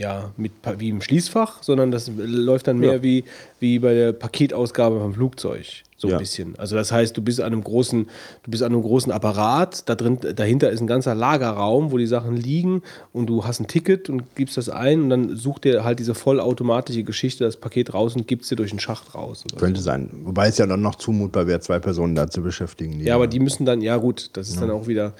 ja, 0.00 0.32
mit, 0.38 0.52
wie 0.78 0.88
im 0.88 1.02
Schließfach, 1.02 1.62
sondern 1.62 1.90
das 1.90 2.10
läuft 2.16 2.66
dann 2.68 2.78
mehr 2.78 2.94
Ja. 2.94 3.02
wie, 3.02 3.24
wie 3.58 3.78
bei 3.78 3.92
der 3.92 4.12
Paketausgabe 4.12 4.98
vom 4.98 5.12
Flugzeug. 5.12 5.66
So 5.98 6.08
Ja. 6.08 6.16
ein 6.16 6.20
bisschen. 6.20 6.54
Also 6.58 6.74
das 6.76 6.90
heißt, 6.90 7.14
du 7.14 7.20
bist 7.20 7.38
an 7.42 7.52
einem 7.52 7.62
großen, 7.62 8.08
du 8.42 8.50
bist 8.50 8.62
an 8.62 8.72
einem 8.72 8.80
großen 8.80 9.12
Apparat, 9.12 9.86
da 9.90 9.94
drin, 9.94 10.16
dahinter 10.34 10.70
ist 10.70 10.80
ein 10.80 10.86
ganzer 10.86 11.14
Lagerraum, 11.14 11.92
wo 11.92 11.98
die 11.98 12.06
Sachen 12.06 12.34
liegen 12.34 12.80
und 13.12 13.26
du 13.26 13.44
hast 13.44 13.60
ein 13.60 13.66
Ticket 13.66 14.08
und 14.08 14.34
gibst 14.36 14.56
das 14.56 14.70
ein 14.70 15.02
und 15.02 15.10
dann 15.10 15.36
sucht 15.36 15.64
dir 15.64 15.84
halt 15.84 15.98
diese 15.98 16.14
vollautomatische 16.14 17.02
Geschichte 17.04 17.44
das 17.44 17.58
Paket 17.58 17.92
raus 17.92 18.16
und 18.16 18.26
gibst 18.26 18.50
dir 18.50 18.56
durch 18.56 18.70
den 18.70 18.80
Schacht 18.80 19.14
raus. 19.14 19.42
Und 19.42 19.50
so. 19.50 19.56
Könnte 19.58 19.82
sein. 19.82 20.08
Wobei 20.24 20.48
es 20.48 20.56
ja 20.56 20.64
dann 20.66 20.80
noch 20.80 20.94
zumutbar 20.94 21.46
wäre, 21.46 21.60
zwei 21.60 21.78
Personen 21.78 22.14
da 22.14 22.30
zu 22.30 22.40
beschäftigen. 22.40 22.98
Ja, 23.00 23.16
aber 23.16 23.26
die 23.26 23.38
müssen 23.38 23.66
dann, 23.66 23.82
ja 23.82 23.98
gut, 23.98 24.30
das 24.32 24.48
ist 24.48 24.62
dann 24.62 24.70
auch 24.70 24.86
wieder 24.86 25.12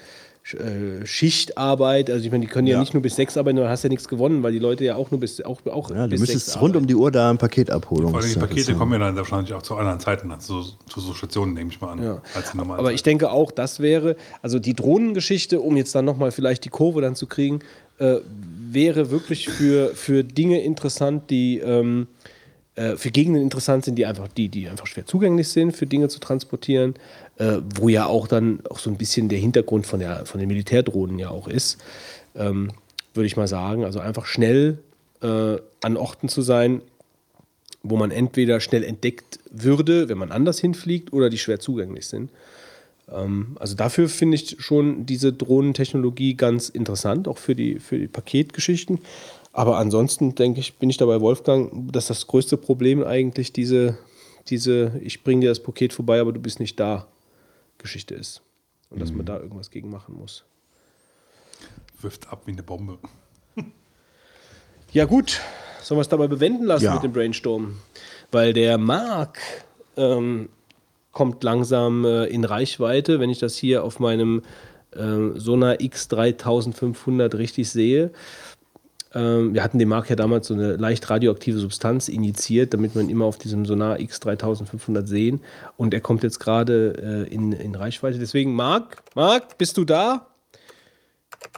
Schichtarbeit. 0.43 2.09
Also 2.09 2.25
ich 2.25 2.31
meine, 2.31 2.45
die 2.45 2.51
können 2.51 2.67
ja, 2.67 2.73
Ja. 2.75 2.79
nicht 2.79 2.93
nur 2.93 3.03
bis 3.03 3.15
sechs 3.15 3.37
arbeiten, 3.37 3.57
dann 3.57 3.69
hast 3.69 3.83
du 3.83 3.87
ja 3.87 3.89
nichts 3.89 4.07
gewonnen, 4.07 4.41
weil 4.43 4.51
die 4.51 4.59
Leute 4.59 4.83
ja 4.83 4.95
auch 4.95 5.11
nur 5.11 5.19
bis 5.19 5.41
auch, 5.41 5.65
auch 5.67 5.91
Ja, 5.91 6.05
du 6.05 6.09
bis 6.09 6.19
müsstest 6.19 6.47
sechs 6.47 6.61
rund 6.61 6.75
um 6.75 6.87
die 6.87 6.95
Uhr 6.95 7.11
da 7.11 7.29
ein 7.29 7.37
Paketabholung. 7.37 8.11
Vor 8.11 8.21
allem 8.21 8.33
die 8.33 8.39
Pakete 8.39 8.73
kommen 8.73 8.93
ja 8.93 8.99
dann 8.99 9.15
wahrscheinlich 9.15 9.53
auch 9.53 9.61
zu 9.61 9.75
anderen 9.75 9.99
Zeiten, 9.99 10.29
dann 10.29 10.39
zu, 10.39 10.63
zu 10.87 10.99
so 10.99 11.13
Stationen, 11.13 11.53
nehme 11.53 11.69
ich 11.69 11.79
mal 11.79 11.91
an, 11.91 12.03
Ja. 12.03 12.21
Aber 12.57 12.91
ich 12.93 13.03
denke 13.03 13.31
auch, 13.31 13.51
das 13.51 13.79
wäre, 13.79 14.15
also 14.41 14.59
die 14.59 14.73
Drohnengeschichte, 14.73 15.59
um 15.61 15.77
jetzt 15.77 15.93
dann 15.93 16.05
nochmal 16.05 16.31
vielleicht 16.31 16.65
die 16.65 16.69
Kurve 16.69 17.01
dann 17.01 17.15
zu 17.15 17.27
kriegen, 17.27 17.59
äh, 17.99 18.17
wäre 18.71 19.11
wirklich 19.11 19.47
für, 19.47 19.89
für 19.95 20.23
Dinge 20.23 20.61
interessant, 20.61 21.29
die 21.29 21.59
ähm, 21.59 22.07
äh, 22.81 22.97
für 22.97 23.11
Gegenden 23.11 23.43
interessant 23.43 23.85
sind, 23.85 23.95
die 23.95 24.05
einfach, 24.05 24.27
die, 24.27 24.49
die 24.49 24.67
einfach 24.67 24.87
schwer 24.87 25.05
zugänglich 25.05 25.49
sind, 25.49 25.75
für 25.75 25.85
Dinge 25.85 26.09
zu 26.09 26.19
transportieren, 26.19 26.95
äh, 27.37 27.57
wo 27.75 27.89
ja 27.89 28.07
auch 28.07 28.27
dann 28.27 28.59
auch 28.69 28.79
so 28.79 28.89
ein 28.89 28.97
bisschen 28.97 29.29
der 29.29 29.37
Hintergrund 29.37 29.85
von, 29.85 29.99
der, 29.99 30.25
von 30.25 30.39
den 30.39 30.47
Militärdrohnen 30.47 31.19
ja 31.19 31.29
auch 31.29 31.47
ist, 31.47 31.77
ähm, 32.35 32.71
würde 33.13 33.27
ich 33.27 33.37
mal 33.37 33.47
sagen. 33.47 33.85
Also 33.85 33.99
einfach 33.99 34.25
schnell 34.25 34.79
äh, 35.21 35.57
an 35.83 35.97
Orten 35.97 36.27
zu 36.27 36.41
sein, 36.41 36.81
wo 37.83 37.97
man 37.97 38.09
entweder 38.09 38.59
schnell 38.59 38.83
entdeckt 38.83 39.39
würde, 39.51 40.09
wenn 40.09 40.17
man 40.17 40.31
anders 40.31 40.59
hinfliegt, 40.59 41.13
oder 41.13 41.29
die 41.29 41.37
schwer 41.37 41.59
zugänglich 41.59 42.07
sind. 42.07 42.31
Ähm, 43.11 43.57
also 43.59 43.75
dafür 43.75 44.09
finde 44.09 44.35
ich 44.35 44.57
schon 44.59 45.05
diese 45.05 45.33
Drohnentechnologie 45.33 46.35
ganz 46.35 46.69
interessant, 46.69 47.27
auch 47.27 47.37
für 47.37 47.55
die, 47.55 47.79
für 47.79 47.99
die 47.99 48.07
Paketgeschichten. 48.07 48.99
Aber 49.53 49.77
ansonsten 49.77 50.33
denke 50.35 50.59
ich, 50.61 50.75
bin 50.77 50.89
ich 50.89 50.97
dabei 50.97 51.19
Wolfgang, 51.21 51.91
dass 51.91 52.07
das 52.07 52.27
größte 52.27 52.55
Problem 52.57 53.03
eigentlich 53.03 53.51
diese, 53.51 53.97
diese 54.47 54.93
ich 55.03 55.23
bringe 55.23 55.41
dir 55.41 55.49
das 55.49 55.61
Paket 55.61 55.91
vorbei, 55.93 56.19
aber 56.21 56.31
du 56.31 56.39
bist 56.39 56.59
nicht 56.59 56.79
da 56.79 57.07
Geschichte 57.77 58.15
ist. 58.15 58.41
Und 58.89 59.01
dass 59.01 59.11
man 59.11 59.25
da 59.25 59.39
irgendwas 59.39 59.71
gegen 59.71 59.89
machen 59.89 60.15
muss. 60.15 60.43
wirft 62.01 62.29
ab 62.29 62.43
wie 62.45 62.51
eine 62.51 62.63
Bombe. 62.63 62.97
Ja, 64.91 65.05
gut. 65.05 65.39
Sollen 65.81 65.97
wir 65.97 66.01
es 66.01 66.09
dabei 66.09 66.27
bewenden 66.27 66.65
lassen 66.65 66.83
Ja. 66.85 66.93
mit 66.95 67.03
dem 67.03 67.13
Brainstorm? 67.13 67.77
Weil 68.31 68.53
der 68.53 68.77
Mark 68.77 69.39
ähm, 69.97 70.49
kommt 71.11 71.43
langsam 71.43 72.03
äh, 72.05 72.25
in 72.25 72.43
Reichweite, 72.43 73.19
wenn 73.19 73.29
ich 73.29 73.39
das 73.39 73.55
hier 73.55 73.83
auf 73.83 73.99
meinem 73.99 74.41
äh, 74.91 75.39
Sonar 75.39 75.75
X3500 75.75 77.37
richtig 77.37 77.69
sehe. 77.69 78.11
Ähm, 79.13 79.53
wir 79.53 79.63
hatten 79.63 79.79
dem 79.79 79.89
Mark 79.89 80.09
ja 80.09 80.15
damals 80.15 80.47
so 80.47 80.53
eine 80.53 80.77
leicht 80.77 81.09
radioaktive 81.09 81.57
Substanz 81.57 82.07
injiziert, 82.07 82.73
damit 82.73 82.95
man 82.95 83.09
immer 83.09 83.25
auf 83.25 83.37
diesem 83.37 83.65
Sonar 83.65 83.97
X3500 83.97 85.05
sehen. 85.05 85.41
Und 85.77 85.93
er 85.93 86.01
kommt 86.01 86.23
jetzt 86.23 86.39
gerade 86.39 87.27
äh, 87.29 87.33
in, 87.33 87.51
in 87.51 87.75
Reichweite. 87.75 88.19
Deswegen, 88.19 88.53
Mark, 88.53 89.03
Mark, 89.15 89.57
bist 89.57 89.77
du 89.77 89.85
da? 89.85 90.27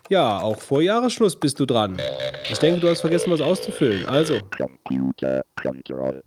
Ja, 0.10 0.40
auch 0.40 0.60
vor 0.60 0.82
Jahresschluss 0.82 1.36
bist 1.36 1.60
du 1.60 1.66
dran. 1.66 1.98
Ich 2.50 2.58
denke, 2.60 2.80
du 2.80 2.90
hast 2.90 3.02
vergessen, 3.02 3.32
was 3.32 3.42
auszufüllen. 3.42 4.06
Also, 4.06 4.40
Computer 4.58 5.44
Control. 5.62 6.24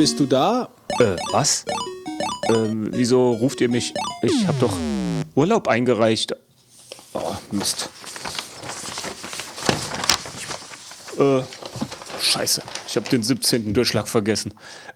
Bist 0.00 0.18
du 0.18 0.24
da? 0.24 0.70
Äh, 0.98 1.16
was? 1.30 1.66
Ähm, 2.48 2.88
wieso 2.90 3.32
ruft 3.32 3.60
ihr 3.60 3.68
mich? 3.68 3.92
Ich 4.22 4.46
hab 4.46 4.58
doch 4.58 4.72
Urlaub 5.34 5.68
eingereicht. 5.68 6.34
Oh, 7.12 7.34
Mist. 7.50 7.90
Äh, 11.18 11.42
scheiße. 12.18 12.62
Ich 12.88 12.96
habe 12.96 13.10
den 13.10 13.22
17. 13.22 13.74
Durchschlag 13.74 14.08
vergessen. 14.08 14.54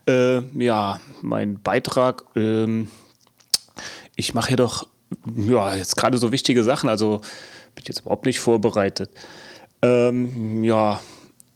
Äh, 0.08 0.41
ja, 0.58 0.99
mein 1.20 1.60
Beitrag. 1.60 2.24
Ähm, 2.34 2.91
ich 4.16 4.33
mache 4.33 4.49
hier 4.49 4.57
doch, 4.57 4.86
ja, 5.36 5.74
jetzt 5.74 5.99
gerade 5.99 6.16
so 6.16 6.33
wichtige 6.33 6.65
Sachen. 6.65 6.89
Also 6.89 7.20
bin 7.74 7.84
jetzt 7.86 8.00
überhaupt 8.00 8.24
nicht 8.24 8.41
vorbereitet. 8.41 9.10
Ähm, 9.83 10.65
ja, 10.65 10.99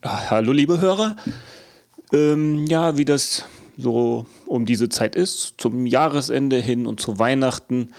hallo 0.05 0.53
liebe 0.53 0.83
Hörer. 0.83 1.17
Ähm, 2.13 2.67
ja, 2.67 2.97
wie 2.97 3.05
das 3.05 3.45
so 3.77 4.27
um 4.47 4.67
diese 4.67 4.89
Zeit 4.89 5.15
ist, 5.15 5.55
zum 5.59 5.87
Jahresende 5.87 6.59
hin 6.61 6.87
und 6.87 7.01
zu 7.01 7.19
Weihnachten 7.19 7.91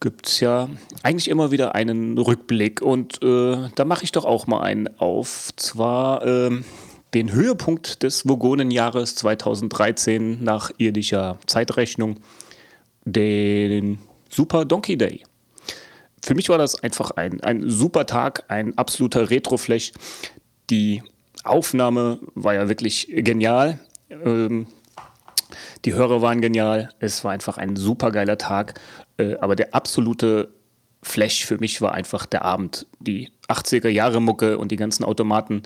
gibt 0.00 0.26
es 0.26 0.40
ja 0.40 0.68
eigentlich 1.02 1.28
immer 1.28 1.50
wieder 1.50 1.74
einen 1.74 2.18
Rückblick 2.18 2.82
und 2.82 3.22
äh, 3.22 3.70
da 3.74 3.84
mache 3.84 4.04
ich 4.04 4.12
doch 4.12 4.24
auch 4.24 4.46
mal 4.46 4.60
einen 4.60 4.98
auf. 4.98 5.50
Zwar 5.56 6.26
ähm, 6.26 6.64
den 7.14 7.32
Höhepunkt 7.32 8.02
des 8.02 8.28
Vogonenjahres 8.28 9.14
2013 9.14 10.42
nach 10.42 10.70
irdischer 10.78 11.38
Zeitrechnung, 11.46 12.20
den 13.04 13.98
Super 14.28 14.64
Donkey 14.64 14.98
Day. 14.98 15.22
Für 16.22 16.34
mich 16.34 16.48
war 16.48 16.58
das 16.58 16.82
einfach 16.82 17.12
ein, 17.12 17.40
ein 17.42 17.70
super 17.70 18.04
Tag, 18.06 18.44
ein 18.48 18.76
absoluter 18.76 19.30
Retroflash. 19.30 19.92
Die 20.70 21.02
Aufnahme 21.44 22.18
war 22.34 22.54
ja 22.54 22.68
wirklich 22.68 23.08
genial. 23.10 23.78
Ähm, 24.10 24.66
die 25.84 25.94
Hörer 25.94 26.22
waren 26.22 26.40
genial. 26.40 26.90
Es 26.98 27.24
war 27.24 27.32
einfach 27.32 27.58
ein 27.58 27.76
super 27.76 28.10
geiler 28.10 28.38
Tag. 28.38 28.80
Äh, 29.18 29.36
aber 29.36 29.56
der 29.56 29.74
absolute 29.74 30.48
Flash 31.02 31.44
für 31.44 31.58
mich 31.58 31.80
war 31.80 31.92
einfach 31.92 32.26
der 32.26 32.44
Abend. 32.44 32.86
Die 32.98 33.30
80er 33.48 33.88
Jahre 33.88 34.20
Mucke 34.20 34.58
und 34.58 34.72
die 34.72 34.76
ganzen 34.76 35.04
Automaten. 35.04 35.62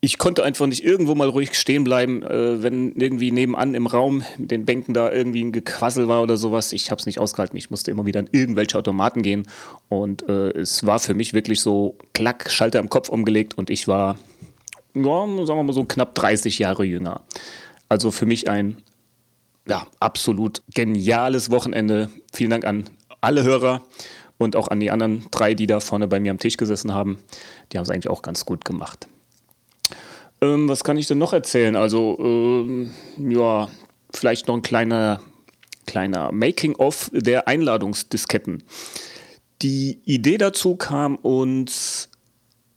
Ich 0.00 0.16
konnte 0.16 0.44
einfach 0.44 0.66
nicht 0.66 0.84
irgendwo 0.84 1.16
mal 1.16 1.28
ruhig 1.28 1.54
stehen 1.58 1.82
bleiben, 1.82 2.22
äh, 2.22 2.62
wenn 2.62 2.92
irgendwie 2.92 3.32
nebenan 3.32 3.74
im 3.74 3.86
Raum 3.86 4.22
mit 4.38 4.50
den 4.50 4.64
Bänken 4.64 4.94
da 4.94 5.12
irgendwie 5.12 5.42
ein 5.42 5.52
Gequassel 5.52 6.08
war 6.08 6.22
oder 6.22 6.36
sowas. 6.36 6.72
Ich 6.72 6.90
habe 6.90 7.00
es 7.00 7.06
nicht 7.06 7.18
ausgehalten. 7.18 7.58
Ich 7.58 7.70
musste 7.70 7.90
immer 7.90 8.06
wieder 8.06 8.20
in 8.20 8.28
irgendwelche 8.32 8.78
Automaten 8.78 9.22
gehen. 9.22 9.46
Und 9.88 10.28
äh, 10.28 10.50
es 10.50 10.86
war 10.86 11.00
für 11.00 11.14
mich 11.14 11.34
wirklich 11.34 11.60
so, 11.60 11.98
klack, 12.14 12.50
Schalter 12.50 12.78
im 12.78 12.88
Kopf 12.88 13.08
umgelegt 13.08 13.58
und 13.58 13.70
ich 13.70 13.88
war 13.88 14.16
ja, 15.04 15.46
sagen 15.46 15.58
wir 15.58 15.62
mal 15.62 15.72
so 15.72 15.84
knapp 15.84 16.14
30 16.14 16.58
Jahre 16.58 16.84
jünger. 16.84 17.22
Also 17.88 18.10
für 18.10 18.26
mich 18.26 18.48
ein 18.48 18.82
ja, 19.66 19.86
absolut 20.00 20.62
geniales 20.74 21.50
Wochenende. 21.50 22.10
Vielen 22.32 22.50
Dank 22.50 22.64
an 22.64 22.84
alle 23.20 23.42
Hörer 23.42 23.82
und 24.38 24.56
auch 24.56 24.68
an 24.68 24.80
die 24.80 24.90
anderen 24.90 25.26
drei, 25.30 25.54
die 25.54 25.66
da 25.66 25.80
vorne 25.80 26.08
bei 26.08 26.20
mir 26.20 26.30
am 26.30 26.38
Tisch 26.38 26.56
gesessen 26.56 26.94
haben. 26.94 27.18
Die 27.72 27.78
haben 27.78 27.84
es 27.84 27.90
eigentlich 27.90 28.08
auch 28.08 28.22
ganz 28.22 28.46
gut 28.46 28.64
gemacht. 28.64 29.06
Ähm, 30.40 30.68
was 30.68 30.84
kann 30.84 30.96
ich 30.96 31.06
denn 31.06 31.18
noch 31.18 31.32
erzählen? 31.32 31.76
Also, 31.76 32.16
ähm, 32.20 32.90
ja, 33.18 33.68
vielleicht 34.14 34.46
noch 34.46 34.54
ein 34.54 34.62
kleiner, 34.62 35.20
kleiner 35.86 36.30
Making-of 36.32 37.10
der 37.12 37.48
Einladungsdisketten. 37.48 38.62
Die 39.62 40.00
Idee 40.04 40.38
dazu 40.38 40.76
kam 40.76 41.16
uns 41.16 42.08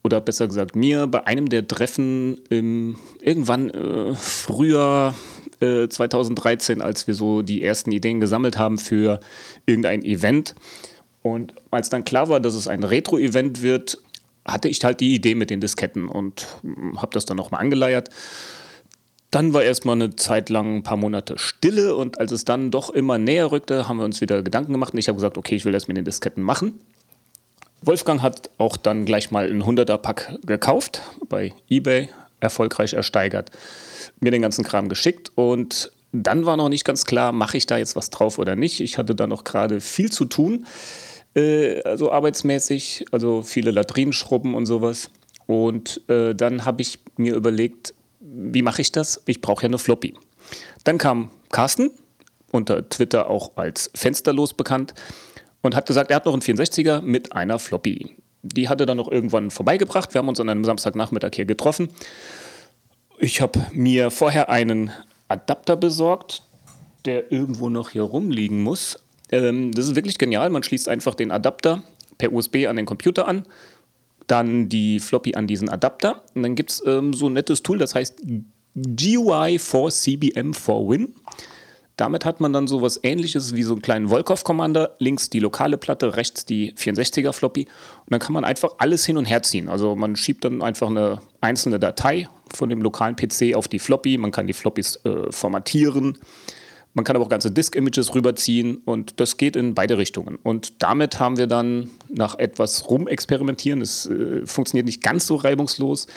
oder 0.03 0.21
besser 0.21 0.47
gesagt 0.47 0.75
mir, 0.75 1.07
bei 1.07 1.27
einem 1.27 1.49
der 1.49 1.67
Treffen 1.67 2.41
im, 2.49 2.97
irgendwann 3.19 3.69
äh, 3.69 4.15
früher 4.15 5.13
äh, 5.59 5.87
2013, 5.87 6.81
als 6.81 7.07
wir 7.07 7.13
so 7.13 7.41
die 7.41 7.63
ersten 7.63 7.91
Ideen 7.91 8.19
gesammelt 8.19 8.57
haben 8.57 8.77
für 8.77 9.19
irgendein 9.65 10.03
Event. 10.03 10.55
Und 11.21 11.53
als 11.69 11.89
dann 11.89 12.03
klar 12.03 12.29
war, 12.29 12.39
dass 12.39 12.55
es 12.55 12.67
ein 12.67 12.83
Retro-Event 12.83 13.61
wird, 13.61 13.99
hatte 14.43 14.69
ich 14.69 14.83
halt 14.83 14.99
die 15.01 15.13
Idee 15.13 15.35
mit 15.35 15.51
den 15.51 15.61
Disketten 15.61 16.07
und 16.07 16.47
habe 16.97 17.13
das 17.13 17.25
dann 17.25 17.37
nochmal 17.37 17.61
angeleiert. 17.61 18.09
Dann 19.29 19.53
war 19.53 19.63
erstmal 19.63 19.95
eine 19.95 20.15
Zeit 20.15 20.49
lang 20.49 20.77
ein 20.77 20.83
paar 20.83 20.97
Monate 20.97 21.37
Stille 21.37 21.95
und 21.95 22.19
als 22.19 22.31
es 22.31 22.43
dann 22.43 22.71
doch 22.71 22.89
immer 22.89 23.17
näher 23.17 23.51
rückte, 23.51 23.87
haben 23.87 23.97
wir 23.97 24.05
uns 24.05 24.19
wieder 24.19 24.41
Gedanken 24.41 24.73
gemacht 24.73 24.93
und 24.93 24.99
ich 24.99 25.07
habe 25.07 25.15
gesagt, 25.15 25.37
okay, 25.37 25.55
ich 25.55 25.63
will 25.63 25.71
das 25.71 25.87
mit 25.87 25.95
den 25.95 26.05
Disketten 26.05 26.43
machen. 26.43 26.81
Wolfgang 27.81 28.21
hat 28.21 28.49
auch 28.57 28.77
dann 28.77 29.05
gleich 29.05 29.31
mal 29.31 29.49
einen 29.49 29.63
100er-Pack 29.63 30.39
gekauft, 30.45 31.01
bei 31.27 31.53
eBay 31.69 32.09
erfolgreich 32.39 32.93
ersteigert, 32.93 33.51
mir 34.19 34.31
den 34.31 34.41
ganzen 34.41 34.63
Kram 34.63 34.87
geschickt 34.87 35.31
und 35.35 35.91
dann 36.11 36.45
war 36.45 36.57
noch 36.57 36.69
nicht 36.69 36.85
ganz 36.85 37.05
klar, 37.05 37.31
mache 37.31 37.57
ich 37.57 37.65
da 37.65 37.77
jetzt 37.77 37.95
was 37.95 38.09
drauf 38.09 38.37
oder 38.37 38.55
nicht. 38.55 38.81
Ich 38.81 38.97
hatte 38.97 39.15
da 39.15 39.27
noch 39.27 39.43
gerade 39.43 39.79
viel 39.79 40.11
zu 40.11 40.25
tun, 40.25 40.67
äh, 41.35 41.81
also 41.83 42.11
arbeitsmäßig, 42.11 43.05
also 43.11 43.41
viele 43.43 43.71
Latrinenschrubben 43.71 44.53
und 44.53 44.65
sowas. 44.65 45.09
Und 45.47 46.01
äh, 46.09 46.35
dann 46.35 46.65
habe 46.65 46.81
ich 46.81 46.99
mir 47.17 47.35
überlegt, 47.35 47.93
wie 48.19 48.61
mache 48.61 48.81
ich 48.81 48.91
das? 48.91 49.21
Ich 49.25 49.41
brauche 49.41 49.63
ja 49.63 49.67
eine 49.67 49.77
Floppy. 49.77 50.13
Dann 50.83 50.97
kam 50.97 51.31
Carsten, 51.49 51.91
unter 52.51 52.87
Twitter 52.89 53.29
auch 53.29 53.51
als 53.55 53.89
Fensterlos 53.95 54.53
bekannt, 54.53 54.93
und 55.61 55.75
hat 55.75 55.85
gesagt, 55.85 56.09
er 56.09 56.17
hat 56.17 56.25
noch 56.25 56.33
einen 56.33 56.41
64er 56.41 57.01
mit 57.01 57.33
einer 57.33 57.59
Floppy. 57.59 58.17
Die 58.43 58.69
hat 58.69 58.79
er 58.79 58.85
dann 58.85 58.97
noch 58.97 59.11
irgendwann 59.11 59.51
vorbeigebracht. 59.51 60.13
Wir 60.13 60.19
haben 60.19 60.29
uns 60.29 60.39
an 60.39 60.49
einem 60.49 60.65
Samstagnachmittag 60.65 61.31
hier 61.35 61.45
getroffen. 61.45 61.89
Ich 63.19 63.39
habe 63.39 63.59
mir 63.71 64.09
vorher 64.09 64.49
einen 64.49 64.91
Adapter 65.27 65.75
besorgt, 65.75 66.43
der 67.05 67.31
irgendwo 67.31 67.69
noch 67.69 67.91
hier 67.91 68.03
rumliegen 68.03 68.63
muss. 68.63 68.97
Ähm, 69.31 69.71
das 69.71 69.85
ist 69.85 69.95
wirklich 69.95 70.17
genial. 70.17 70.49
Man 70.49 70.63
schließt 70.63 70.89
einfach 70.89 71.15
den 71.15 71.31
Adapter 71.31 71.83
per 72.17 72.33
USB 72.33 72.67
an 72.67 72.75
den 72.75 72.85
Computer 72.85 73.27
an, 73.27 73.45
dann 74.27 74.69
die 74.69 74.99
Floppy 74.99 75.35
an 75.35 75.47
diesen 75.47 75.69
Adapter. 75.69 76.23
Und 76.33 76.43
dann 76.43 76.55
gibt 76.55 76.71
es 76.71 76.83
ähm, 76.85 77.13
so 77.13 77.27
ein 77.27 77.33
nettes 77.33 77.63
Tool, 77.63 77.77
das 77.77 77.95
heißt 77.95 78.21
GUI 78.75 79.59
for 79.59 79.91
CBM 79.91 80.53
for 80.53 80.89
Win. 80.89 81.13
Damit 82.01 82.25
hat 82.25 82.41
man 82.41 82.51
dann 82.51 82.65
so 82.65 82.81
was 82.81 82.99
ähnliches 83.03 83.55
wie 83.55 83.61
so 83.61 83.73
einen 83.73 83.83
kleinen 83.83 84.09
Volkov-Commander. 84.09 84.95
Links 84.97 85.29
die 85.29 85.37
lokale 85.37 85.77
Platte, 85.77 86.15
rechts 86.15 86.45
die 86.45 86.73
64er 86.73 87.31
Floppy. 87.31 87.65
Und 87.67 88.07
dann 88.09 88.19
kann 88.19 88.33
man 88.33 88.43
einfach 88.43 88.71
alles 88.79 89.05
hin 89.05 89.17
und 89.17 89.25
her 89.25 89.43
ziehen. 89.43 89.69
Also 89.69 89.95
man 89.95 90.15
schiebt 90.15 90.43
dann 90.43 90.63
einfach 90.63 90.89
eine 90.89 91.21
einzelne 91.41 91.77
Datei 91.77 92.27
von 92.51 92.69
dem 92.69 92.81
lokalen 92.81 93.15
PC 93.15 93.53
auf 93.53 93.67
die 93.67 93.77
Floppy. 93.77 94.17
Man 94.17 94.31
kann 94.31 94.47
die 94.47 94.53
Floppys 94.53 94.99
äh, 95.05 95.31
formatieren. 95.31 96.17
Man 96.95 97.05
kann 97.05 97.15
aber 97.15 97.23
auch 97.23 97.29
ganze 97.29 97.51
Disk-Images 97.51 98.15
rüberziehen 98.15 98.77
und 98.83 99.19
das 99.19 99.37
geht 99.37 99.55
in 99.55 99.75
beide 99.75 99.99
Richtungen. 99.99 100.39
Und 100.41 100.81
damit 100.81 101.19
haben 101.19 101.37
wir 101.37 101.45
dann 101.45 101.91
nach 102.09 102.39
etwas 102.39 102.89
rumexperimentieren, 102.89 103.79
es 103.79 104.07
äh, 104.07 104.43
funktioniert 104.47 104.87
nicht 104.87 105.03
ganz 105.03 105.27
so 105.27 105.35
reibungslos, 105.35 106.07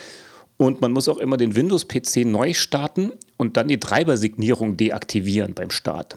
und 0.56 0.80
man 0.80 0.92
muss 0.92 1.08
auch 1.08 1.18
immer 1.18 1.36
den 1.36 1.56
Windows-PC 1.56 2.24
neu 2.24 2.54
starten 2.54 3.12
und 3.36 3.56
dann 3.56 3.68
die 3.68 3.80
Treibersignierung 3.80 4.76
deaktivieren 4.76 5.54
beim 5.54 5.70
Start. 5.70 6.16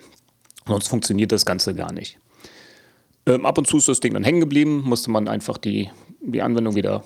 Sonst 0.67 0.87
funktioniert 0.87 1.31
das 1.31 1.45
Ganze 1.45 1.73
gar 1.73 1.91
nicht. 1.91 2.19
Ähm, 3.25 3.45
ab 3.45 3.57
und 3.57 3.67
zu 3.67 3.77
ist 3.77 3.87
das 3.87 3.99
Ding 3.99 4.13
dann 4.13 4.23
hängen 4.23 4.39
geblieben, 4.39 4.83
musste 4.85 5.11
man 5.11 5.27
einfach 5.27 5.57
die, 5.57 5.89
die 6.21 6.41
Anwendung 6.41 6.75
wieder 6.75 7.03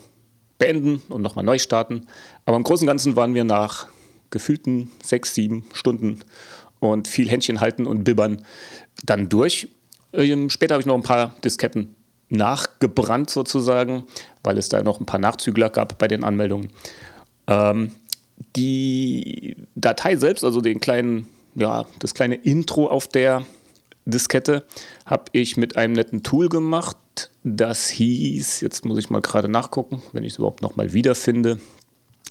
beenden 0.58 1.02
und 1.10 1.22
nochmal 1.22 1.46
neu 1.46 1.58
starten. 1.58 2.08
Aber 2.46 2.58
im 2.58 2.64
Großen 2.64 2.86
und 2.86 2.88
Ganzen 2.88 3.16
waren 3.16 3.34
wir 3.34 3.44
nach 3.44 3.88
gefühlten 4.30 4.92
sechs, 5.04 5.34
sieben 5.34 5.66
Stunden 5.74 6.20
und 6.80 7.08
viel 7.08 7.30
Händchen 7.30 7.62
halten 7.62 7.88
und 7.88 8.04
bibbern 8.04 8.46
dann 9.04 9.30
durch. 9.30 9.68
Ähm, 10.14 10.50
später 10.50 10.76
habe 10.76 10.82
ich 10.82 10.86
noch 10.86 10.96
ein 10.96 11.04
paar 11.04 11.36
Disketten 11.44 11.96
nachgebrannt 12.30 13.30
sozusagen, 13.30 14.04
weil 14.44 14.58
es 14.58 14.70
da 14.70 14.82
noch 14.84 15.00
ein 15.00 15.06
paar 15.06 15.20
Nachzügler 15.20 15.70
gab 15.70 15.98
bei 15.98 16.08
den 16.08 16.24
Anmeldungen. 16.24 16.70
Ähm, 17.52 17.92
die 18.56 19.56
Datei 19.76 20.16
selbst, 20.16 20.44
also 20.44 20.62
den 20.62 20.80
kleinen, 20.80 21.28
ja, 21.56 21.86
das 22.00 22.14
kleine 22.14 22.36
Intro 22.36 22.88
auf 22.88 23.08
der 23.08 23.46
Diskette, 24.06 24.66
habe 25.06 25.26
ich 25.34 25.58
mit 25.58 25.76
einem 25.78 25.94
netten 25.94 26.24
Tool 26.24 26.50
gemacht. 26.50 26.98
Das 27.44 27.90
hieß, 27.90 28.62
jetzt 28.62 28.86
muss 28.86 28.98
ich 28.98 29.10
mal 29.10 29.22
gerade 29.22 29.50
nachgucken, 29.50 30.02
wenn 30.14 30.24
ich 30.24 30.34
es 30.34 30.40
überhaupt 30.40 30.62
noch 30.62 30.76
mal 30.76 30.94
wiederfinde. 30.94 31.60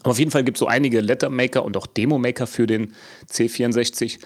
Aber 0.02 0.12
auf 0.12 0.18
jeden 0.18 0.30
Fall 0.30 0.44
gibt 0.44 0.56
es 0.56 0.60
so 0.60 0.66
einige 0.66 1.00
Lettermaker 1.00 1.64
und 1.64 1.76
auch 1.76 1.86
Demomaker 1.86 2.46
für 2.46 2.66
den 2.66 2.94
C64. 3.30 4.18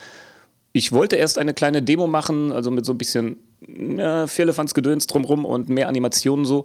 Ich 0.73 0.93
wollte 0.93 1.17
erst 1.17 1.39
eine 1.39 1.55
kleine 1.55 1.83
Demo 1.83 2.07
machen, 2.07 2.53
also 2.53 2.71
mit 2.71 2.87
so 2.87 2.93
ein 2.93 2.99
bisschen 2.99 3.37
ja, 3.67 4.27
Firlefanz-Gedöns 4.27 5.07
drumrum 5.07 5.45
und 5.45 5.69
mehr 5.69 5.89
Animationen 5.89 6.45
so. 6.45 6.65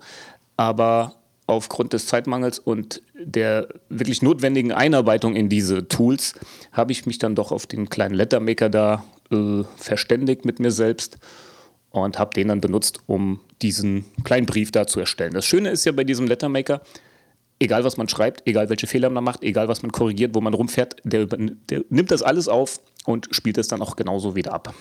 Aber 0.58 1.16
aufgrund 1.50 1.94
des 1.94 2.06
Zeitmangels 2.06 2.60
und 2.60 3.02
der 3.16 3.68
wirklich 3.90 4.22
notwendigen 4.22 4.72
Einarbeitung 4.72 5.36
in 5.36 5.50
diese 5.50 5.88
Tools 5.88 6.36
habe 6.72 6.92
ich 6.92 7.06
mich 7.06 7.18
dann 7.18 7.36
doch 7.36 7.52
auf 7.52 7.66
den 7.66 7.90
kleinen 7.90 8.14
Lettermaker 8.14 8.70
da 8.70 9.04
äh, 9.32 9.64
verständigt 9.76 10.46
mit 10.46 10.60
mir 10.60 10.72
selbst 10.72 11.18
und 11.90 12.20
habe 12.20 12.36
den 12.36 12.50
dann 12.50 12.62
benutzt, 12.62 13.00
um 13.08 13.40
diesen 13.64 14.06
kleinen 14.24 14.46
Brief 14.46 14.72
da 14.72 14.86
zu 14.86 15.00
erstellen. 15.00 15.34
Das 15.34 15.46
Schöne 15.46 15.70
ist 15.70 15.86
ja 15.86 15.92
bei 15.92 16.04
diesem 16.04 16.28
Lettermaker, 16.28 16.82
egal 17.60 17.84
was 17.84 17.98
man 17.98 18.08
schreibt, 18.08 18.48
egal 18.48 18.70
welche 18.70 18.86
Fehler 18.86 19.10
man 19.10 19.24
macht, 19.24 19.44
egal 19.44 19.68
was 19.68 19.82
man 19.82 19.92
korrigiert, 19.92 20.36
wo 20.36 20.42
man 20.42 20.54
rumfährt, 20.54 20.98
der, 21.04 21.26
der 21.26 21.84
nimmt 21.90 22.12
das 22.12 22.22
alles 22.22 22.48
auf 22.48 22.80
und 23.06 23.28
spielt 23.32 23.58
es 23.58 23.68
dann 23.68 23.82
auch 23.82 23.96
genauso 23.96 24.36
wieder 24.36 24.54
ab. 24.54 24.76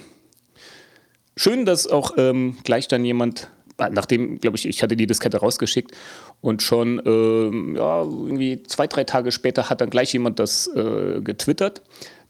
Schön, 1.35 1.65
dass 1.65 1.87
auch 1.87 2.13
ähm, 2.19 2.59
gleich 2.63 2.89
dann 2.89 3.05
jemand 3.07 3.49
nachdem, 3.79 4.41
glaube 4.41 4.57
ich, 4.57 4.67
ich 4.67 4.83
hatte 4.83 4.97
die 4.97 5.07
Diskette 5.07 5.39
rausgeschickt 5.39 5.93
und 6.41 6.63
schon 6.63 7.03
ähm, 7.05 7.77
ja, 7.77 8.03
irgendwie 8.03 8.63
zwei, 8.63 8.87
drei 8.87 9.05
Tage 9.05 9.33
später 9.33 9.71
hat 9.71 9.81
dann 9.81 9.91
gleich 9.91 10.13
jemand 10.13 10.39
das 10.39 10.69
äh, 10.69 11.21
getwittert, 11.21 11.83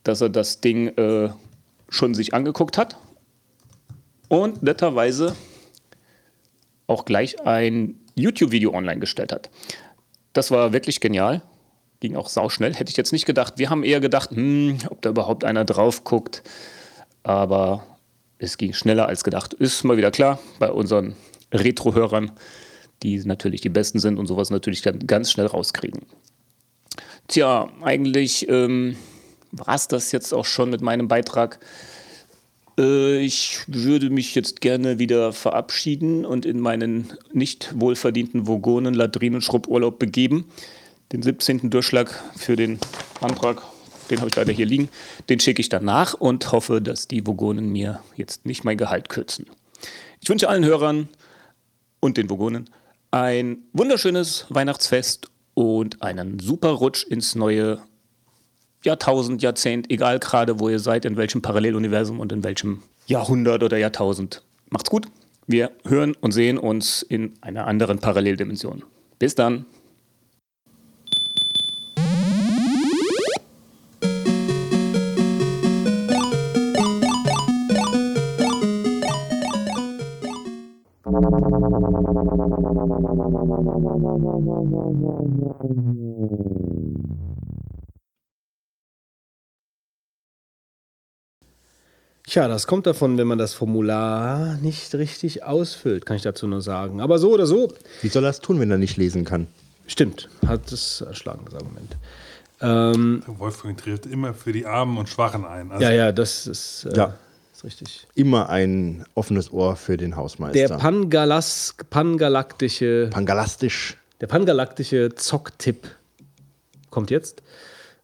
dass 0.03 0.21
er 0.21 0.29
das 0.31 0.61
Ding 0.61 0.89
äh, 0.97 1.31
schon 1.89 2.15
sich 2.15 2.35
angeguckt 2.35 2.79
hat 2.79 2.97
und 4.29 4.63
netterweise 4.63 5.35
auch 6.87 7.05
gleich 7.05 7.41
ein 7.47 8.01
YouTube-Video 8.15 8.73
online 8.73 9.01
gestellt 9.01 9.33
hat. 9.33 9.51
Das 10.33 10.51
war 10.51 10.73
wirklich 10.73 11.01
genial. 11.01 11.43
Ging 12.01 12.17
auch 12.17 12.29
sauschnell. 12.29 12.75
Hätte 12.75 12.91
ich 12.91 12.97
jetzt 12.97 13.13
nicht 13.13 13.27
gedacht. 13.27 13.55
Wir 13.57 13.71
haben 13.71 13.83
eher 13.83 14.01
gedacht, 14.01 14.31
hm, 14.31 14.79
ob 14.89 15.03
da 15.03 15.11
überhaupt 15.11 15.45
einer 15.45 15.65
drauf 15.65 16.05
guckt. 16.05 16.43
Aber 17.23 17.85
es 18.39 18.57
ging 18.57 18.73
schneller 18.73 19.07
als 19.07 19.25
gedacht. 19.25 19.53
Ist 19.55 19.85
mal 19.85 19.97
wieder 19.97 20.11
klar 20.11 20.39
bei 20.59 20.71
unseren 20.71 21.17
Retro-Hörern, 21.53 22.31
die 23.03 23.19
natürlich 23.25 23.61
die 23.61 23.69
Besten 23.69 23.99
sind 23.99 24.19
und 24.19 24.27
sowas 24.27 24.51
natürlich 24.51 24.83
dann 24.83 25.07
ganz 25.07 25.31
schnell 25.31 25.47
rauskriegen. 25.47 26.03
Tja, 27.29 27.69
eigentlich 27.83 28.49
ähm, 28.49 28.97
war 29.53 29.75
es 29.75 29.89
das 29.89 30.13
jetzt 30.13 30.33
auch 30.33 30.45
schon 30.45 30.71
mit 30.71 30.81
meinem 30.81 31.09
Beitrag. 31.09 31.61
Äh, 32.79 33.19
ich 33.19 33.59
würde 33.67 34.11
mich 34.11 34.35
jetzt 34.35 34.61
gerne 34.61 34.99
wieder 34.99 35.33
verabschieden 35.33 36.25
und 36.25 36.47
in 36.47 36.61
meinen 36.61 37.13
nicht 37.33 37.73
wohlverdienten 37.75 38.47
Vogonen 38.47 38.95
Ladrinenschrubburlaub 38.95 39.99
begeben. 39.99 40.47
Den 41.13 41.23
17. 41.23 41.71
Durchschlag 41.71 42.23
für 42.37 42.57
den 42.57 42.79
Antrag, 43.21 43.63
den 44.11 44.19
habe 44.19 44.29
ich 44.29 44.37
leider 44.37 44.53
hier 44.53 44.67
liegen, 44.67 44.89
den 45.29 45.41
schicke 45.41 45.61
ich 45.61 45.69
danach 45.69 46.15
und 46.15 46.53
hoffe, 46.53 46.81
dass 46.81 47.09
die 47.09 47.27
Vogonen 47.27 47.71
mir 47.71 48.01
jetzt 48.17 48.47
nicht 48.47 48.65
mein 48.65 48.77
Gehalt 48.77 49.09
kürzen. 49.09 49.47
Ich 50.21 50.29
wünsche 50.29 50.49
allen 50.49 50.65
Hörern 50.65 51.09
und 52.01 52.17
den 52.17 52.29
Vogonen 52.29 52.69
ein 53.11 53.65
wunderschönes 53.73 54.47
Weihnachtsfest 54.49 55.31
und 55.55 56.03
einen 56.03 56.39
super 56.39 56.71
Rutsch 56.71 57.05
ins 57.05 57.35
neue 57.35 57.81
Jahrtausend, 58.85 59.43
Jahrzehnt, 59.43 59.91
egal 59.91 60.19
gerade 60.21 60.61
wo 60.61 60.69
ihr 60.69 60.79
seid, 60.79 61.05
in 61.05 61.17
welchem 61.17 61.43
Paralleluniversum 61.43 62.21
und 62.21 62.33
in 62.33 62.45
welchem 62.45 62.83
Jahrhundert 63.07 63.63
oder 63.63 63.77
Jahrtausend. 63.77 64.43
Macht's 64.71 64.91
gut. 64.91 65.09
Wir 65.47 65.73
hören 65.85 66.15
und 66.21 66.33
sehen 66.33 66.59
uns 66.59 67.03
in 67.03 67.33
einer 67.41 67.67
anderen 67.67 67.99
Paralleldimension. 67.99 68.85
Bis 69.19 69.35
dann. 69.35 69.65
Tja, 92.29 92.47
das 92.47 92.67
kommt 92.67 92.87
davon, 92.87 93.17
wenn 93.17 93.27
man 93.27 93.39
das 93.39 93.55
Formular 93.55 94.59
nicht 94.59 94.95
richtig 94.95 95.45
ausfüllt, 95.45 96.05
kann 96.05 96.17
ich 96.17 96.23
dazu 96.23 96.47
nur 96.47 96.61
sagen. 96.61 97.01
Aber 97.01 97.19
so 97.19 97.33
oder 97.33 97.47
so. 97.47 97.73
Wie 98.03 98.09
soll 98.09 98.25
er 98.25 98.31
es 98.31 98.41
tun, 98.41 98.61
wenn 98.61 98.71
er 98.71 98.77
nicht 98.77 98.99
lesen 98.99 99.25
kann? 99.25 99.47
Stimmt, 99.87 100.29
hat 100.47 100.71
das 100.71 101.01
erschlagen, 101.01 101.47
das 101.47 101.55
Argument. 101.55 101.97
Ähm, 102.61 103.23
Wolfgang 103.27 103.79
tritt 103.79 104.05
immer 104.05 104.35
für 104.35 104.53
die 104.53 104.67
Armen 104.67 104.99
und 104.99 105.09
Schwachen 105.09 105.47
ein. 105.47 105.71
Also 105.71 105.83
ja, 105.83 105.91
ja, 105.91 106.13
das 106.13 106.47
ist, 106.47 106.87
äh, 106.93 106.97
Ja. 106.97 107.15
Ist 107.59 107.65
richtig. 107.65 108.07
Immer 108.15 108.49
ein 108.49 109.05
offenes 109.15 109.53
Ohr 109.53 109.77
für 109.77 109.97
den 109.97 110.17
Hausmeister. 110.17 110.69
Der 110.69 110.77
Pangalas 110.77 111.75
pangalaktische, 111.91 113.09
Pangalastisch. 113.11 113.97
der 114.21 114.29
pangalaktische 114.29 115.15
Zocktipp 115.15 115.89
kommt 116.91 117.11
jetzt. 117.11 117.43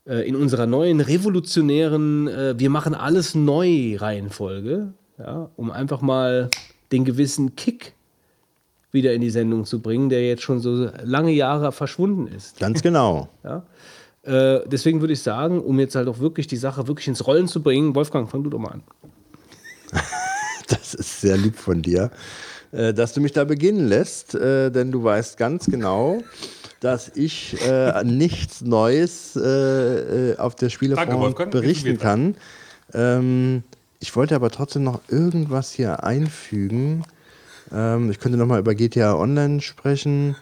Äh, 0.06 0.28
in 0.28 0.36
unserer 0.36 0.66
neuen 0.66 1.00
revolutionären 1.00 2.28
äh, 2.28 2.58
Wir 2.58 2.68
machen 2.68 2.94
alles 2.94 3.34
neu 3.34 3.96
Reihenfolge, 3.96 4.92
ja, 5.18 5.50
um 5.56 5.70
einfach 5.70 6.00
mal 6.00 6.50
den 6.90 7.04
gewissen 7.04 7.54
Kick 7.56 7.94
wieder 8.90 9.12
in 9.12 9.20
die 9.20 9.30
Sendung 9.30 9.64
zu 9.64 9.80
bringen, 9.80 10.08
der 10.08 10.26
jetzt 10.26 10.42
schon 10.42 10.60
so 10.60 10.90
lange 11.02 11.32
Jahre 11.32 11.72
verschwunden 11.72 12.26
ist. 12.26 12.58
Ganz 12.58 12.82
genau. 12.82 13.28
Ja? 13.44 13.62
Äh, 14.22 14.66
deswegen 14.66 15.00
würde 15.00 15.12
ich 15.12 15.22
sagen, 15.22 15.60
um 15.60 15.78
jetzt 15.78 15.94
halt 15.96 16.08
auch 16.08 16.18
wirklich 16.18 16.46
die 16.46 16.56
Sache 16.56 16.88
wirklich 16.88 17.08
ins 17.08 17.26
Rollen 17.26 17.46
zu 17.46 17.62
bringen, 17.62 17.94
Wolfgang, 17.94 18.30
fang 18.30 18.42
du 18.42 18.48
doch 18.50 18.58
mal 18.58 18.70
an. 18.70 18.82
Das 20.68 20.94
ist 20.94 21.20
sehr 21.20 21.36
lieb 21.36 21.56
von 21.56 21.82
dir, 21.82 22.10
äh, 22.72 22.94
dass 22.94 23.12
du 23.12 23.20
mich 23.20 23.32
da 23.32 23.44
beginnen 23.44 23.86
lässt, 23.86 24.34
äh, 24.34 24.70
denn 24.70 24.90
du 24.90 25.04
weißt 25.04 25.36
ganz 25.36 25.66
genau, 25.66 26.22
dass 26.80 27.10
ich 27.14 27.60
äh, 27.60 28.02
nichts 28.02 28.62
Neues 28.62 29.36
auf 29.36 30.54
der 30.54 30.70
Spielefront 30.70 31.50
berichten 31.50 31.98
kann. 31.98 32.36
Ähm, 32.94 33.62
ich 34.00 34.14
wollte 34.16 34.34
aber 34.34 34.50
trotzdem 34.50 34.84
noch 34.84 35.00
irgendwas 35.08 35.72
hier 35.72 36.04
einfügen. 36.04 37.04
Ähm, 37.72 38.10
ich 38.10 38.20
könnte 38.20 38.38
noch 38.38 38.46
mal 38.46 38.60
über 38.60 38.74
GTA 38.74 39.14
Online 39.14 39.60
sprechen, 39.60 40.36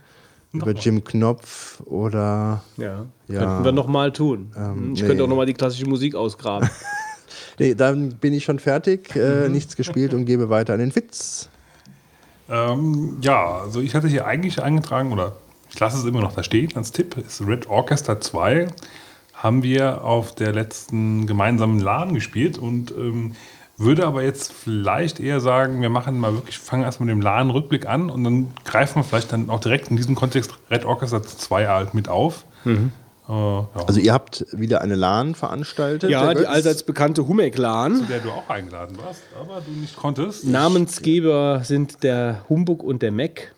über 0.52 0.72
Jim 0.72 1.04
Knopf 1.04 1.80
oder 1.86 2.62
Ja, 2.76 3.06
Ja. 3.28 3.38
könnten 3.38 3.64
wir 3.64 3.72
nochmal 3.72 4.12
tun. 4.12 4.52
Ähm, 4.56 4.92
ich 4.94 5.02
nee. 5.02 5.06
könnte 5.06 5.24
auch 5.24 5.28
nochmal 5.28 5.46
die 5.46 5.54
klassische 5.54 5.86
Musik 5.86 6.14
ausgraben. 6.14 6.68
Nee, 7.62 7.76
dann 7.76 8.14
bin 8.16 8.32
ich 8.32 8.42
schon 8.42 8.58
fertig, 8.58 9.14
äh, 9.14 9.46
Mhm. 9.46 9.52
nichts 9.52 9.76
gespielt 9.76 10.14
und 10.14 10.24
gebe 10.24 10.48
weiter 10.48 10.72
an 10.74 10.80
den 10.80 10.96
Witz. 10.96 11.48
Ähm, 12.50 13.18
ja, 13.20 13.58
also 13.60 13.80
ich 13.80 13.94
hatte 13.94 14.08
hier 14.08 14.26
eigentlich 14.26 14.60
eingetragen, 14.60 15.12
oder 15.12 15.36
ich 15.72 15.78
lasse 15.78 15.96
es 15.96 16.04
immer 16.04 16.20
noch 16.20 16.34
da 16.34 16.42
stehen 16.42 16.70
als 16.74 16.90
Tipp, 16.90 17.16
ist 17.24 17.40
Red 17.46 17.68
Orchestra 17.68 18.20
2. 18.20 18.66
Haben 19.34 19.62
wir 19.62 20.02
auf 20.02 20.34
der 20.34 20.52
letzten 20.52 21.28
gemeinsamen 21.28 21.78
LAN 21.78 22.14
gespielt 22.14 22.58
und 22.58 22.90
ähm, 22.90 23.36
würde 23.78 24.08
aber 24.08 24.24
jetzt 24.24 24.52
vielleicht 24.52 25.20
eher 25.20 25.38
sagen, 25.40 25.80
wir 25.82 25.88
machen 25.88 26.18
mal 26.18 26.34
wirklich, 26.34 26.58
fangen 26.58 26.82
erst 26.82 26.98
mit 26.98 27.10
dem 27.10 27.20
LAN-Rückblick 27.20 27.86
an 27.86 28.10
und 28.10 28.24
dann 28.24 28.48
greifen 28.64 28.96
wir 28.96 29.04
vielleicht 29.04 29.32
dann 29.32 29.50
auch 29.50 29.60
direkt 29.60 29.88
in 29.88 29.96
diesem 29.96 30.16
Kontext 30.16 30.52
Red 30.68 30.84
Orchestra 30.84 31.22
2 31.22 31.68
halt 31.68 31.94
mit 31.94 32.08
auf. 32.08 32.44
Äh, 32.66 32.76
ja. 33.32 33.68
Also 33.86 34.00
ihr 34.00 34.12
habt 34.12 34.44
wieder 34.52 34.80
eine 34.82 34.94
LAN 34.94 35.34
veranstaltet. 35.34 36.10
ja, 36.10 36.30
die 36.34 36.40
Götz. 36.40 36.48
allseits 36.48 36.82
bekannte 36.82 37.26
Humek-Lan. 37.26 37.96
zu 37.96 38.04
der 38.04 38.20
du 38.20 38.30
auch 38.30 38.48
eingeladen 38.48 38.96
warst, 38.98 39.22
aber 39.40 39.60
du 39.60 39.70
nicht 39.72 39.96
konntest. 39.96 40.46
Namensgeber 40.46 41.62
sind 41.64 42.02
der 42.02 42.44
Humbug 42.48 42.82
und 42.82 43.02
der 43.02 43.12
Mac. 43.12 43.54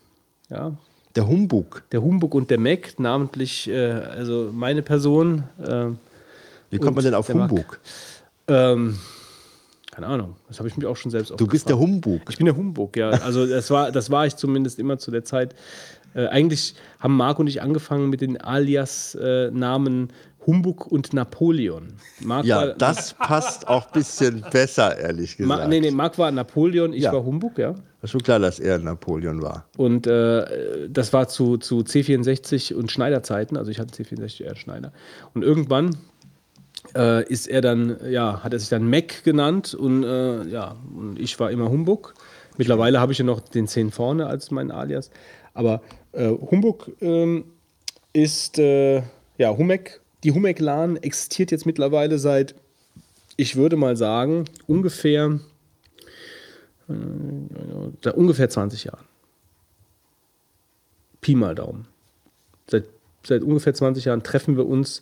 Ja, 0.49 0.73
Der 1.15 1.27
Humbug. 1.27 1.83
der 1.91 2.01
Humbug 2.01 2.35
und 2.35 2.49
der 2.51 2.59
Mac, 2.59 2.99
namentlich 2.99 3.67
äh, 3.69 3.91
also 3.91 4.49
meine 4.53 4.81
Person. 4.81 5.43
Äh, 5.61 5.87
Wie 6.69 6.77
kommt 6.77 6.95
man 6.95 7.03
denn 7.05 7.13
auf. 7.15 7.29
Humbug? 7.29 7.79
ähm, 8.47 8.97
keine 9.91 10.07
Ahnung, 10.07 10.35
das 10.49 10.59
habe 10.59 10.67
ich 10.67 10.75
mich 10.75 10.85
auch 10.85 10.97
schon 10.97 11.09
selbst 11.09 11.33
Du 11.37 11.47
bist 11.47 11.69
der 11.69 11.79
Humbug. 11.79 12.21
Ich 12.29 12.35
bin 12.37 12.45
der 12.45 12.55
Humbug, 12.57 12.97
ja. 12.97 13.11
Also 13.11 13.45
das 13.47 13.71
war, 13.71 13.91
das 13.93 14.11
war 14.11 14.25
ich 14.27 14.35
zumindest 14.35 14.77
immer 14.77 14.97
zu 14.99 15.09
der 15.09 15.23
Zeit. 15.23 15.55
Äh, 16.15 16.27
eigentlich 16.27 16.75
haben 16.99 17.15
Marc 17.17 17.37
und 17.39 17.47
ich 17.47 17.61
angefangen 17.61 18.09
mit 18.09 18.21
den 18.21 18.39
Alias-Namen 18.41 20.09
Humbug 20.45 20.87
und 20.87 21.13
Napoleon. 21.13 21.93
Marc 22.21 22.45
Ja, 22.45 22.57
war, 22.57 22.67
das 22.73 23.13
passt 23.13 23.67
auch 23.67 23.87
ein 23.87 23.91
bisschen 23.93 24.45
besser, 24.51 24.97
ehrlich 24.97 25.37
gesagt. 25.37 25.61
Ma, 25.61 25.67
nee, 25.67 25.79
nee, 25.79 25.91
Marc 25.91 26.17
war 26.17 26.31
Napoleon, 26.31 26.93
ich 26.93 27.03
Ja. 27.03 27.13
war 27.13 27.23
Humbug, 27.25 27.57
ja. 27.57 27.73
War 28.01 28.07
schon 28.07 28.21
klar, 28.21 28.39
dass 28.39 28.59
er 28.59 28.77
Napoleon 28.77 29.41
war. 29.41 29.65
Und 29.75 30.05
äh, 30.05 30.87
das 30.89 31.13
war 31.13 31.27
zu, 31.27 31.57
zu 31.57 31.79
C64 31.79 32.75
und 32.75 32.91
Schneider-Zeiten. 32.91 33.57
Also 33.57 33.71
ich 33.71 33.79
hatte 33.79 34.03
C64 34.03 34.43
eher 34.43 34.55
Schneider. 34.55 34.91
Und 35.33 35.43
irgendwann 35.43 35.97
äh, 36.95 37.23
ist 37.27 37.47
er 37.47 37.61
dann, 37.61 37.97
ja, 38.07 38.43
hat 38.43 38.53
er 38.53 38.59
sich 38.59 38.69
dann 38.69 38.87
Mac 38.87 39.23
genannt 39.23 39.73
und 39.73 40.03
äh, 40.03 40.43
ja, 40.43 40.75
und 40.95 41.19
ich 41.19 41.39
war 41.39 41.49
immer 41.49 41.69
Humbug. 41.69 42.13
Mittlerweile 42.57 42.99
habe 42.99 43.11
ich 43.11 43.17
ja 43.17 43.25
noch 43.25 43.39
den 43.41 43.67
10 43.67 43.91
vorne 43.91 44.27
als 44.27 44.51
mein 44.51 44.69
Alias. 44.71 45.09
Aber 45.53 45.81
äh, 46.15 46.29
Humbug 46.29 46.91
ähm, 47.01 47.45
ist, 48.13 48.57
äh, 48.59 49.03
ja, 49.37 49.55
Humek, 49.57 50.01
die 50.23 50.31
Humek-LAN 50.31 50.97
existiert 50.97 51.51
jetzt 51.51 51.65
mittlerweile 51.65 52.17
seit, 52.17 52.55
ich 53.37 53.55
würde 53.55 53.75
mal 53.75 53.95
sagen, 53.97 54.45
ungefähr, 54.67 55.39
äh, 56.89 58.09
ungefähr 58.11 58.49
20 58.49 58.85
Jahren. 58.85 59.05
Pi 61.21 61.35
mal 61.35 61.55
Daumen. 61.55 61.87
Seit, 62.69 62.85
seit 63.25 63.41
ungefähr 63.43 63.73
20 63.73 64.05
Jahren 64.05 64.23
treffen 64.23 64.57
wir 64.57 64.65
uns 64.65 65.01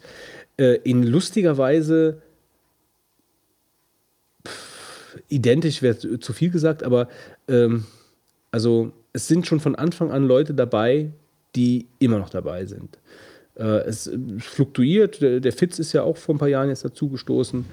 äh, 0.57 0.75
in 0.83 1.03
lustiger 1.03 1.57
Weise 1.57 2.21
identisch 5.29 5.81
wäre 5.81 5.97
zu- 5.97 6.17
zu 6.17 6.33
viel 6.33 6.49
gesagt, 6.49 6.83
aber 6.83 7.07
ähm, 7.47 7.85
also 8.51 8.91
es 9.13 9.27
sind 9.27 9.47
schon 9.47 9.59
von 9.59 9.75
Anfang 9.75 10.11
an 10.11 10.27
Leute 10.27 10.53
dabei, 10.53 11.11
die 11.55 11.87
immer 11.99 12.19
noch 12.19 12.29
dabei 12.29 12.65
sind. 12.65 12.97
Äh, 13.55 13.63
es 13.85 14.07
äh, 14.07 14.17
fluktuiert, 14.39 15.21
der, 15.21 15.53
Fitz 15.53 15.79
ist 15.79 15.93
ja 15.93 16.03
auch 16.03 16.17
vor 16.17 16.35
ein 16.35 16.39
paar 16.39 16.47
Jahren 16.47 16.69
jetzt 16.69 16.83
dazugestoßen. 16.83 17.65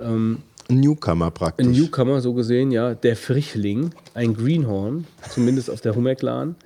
Ein 0.00 0.42
Newcomer 0.68 1.30
praktisch. 1.30 1.66
Ein 1.66 1.72
Newcomer, 1.72 2.20
so 2.20 2.34
gesehen, 2.34 2.70
ja. 2.70 2.94
Der 2.94 3.16
Frichling, 3.16 3.90
ein 4.14 4.34
Greenhorn, 4.34 5.06
zumindest 5.30 5.70
auf 5.70 5.80
der 5.80 5.94
Hummerclan. 5.94 6.56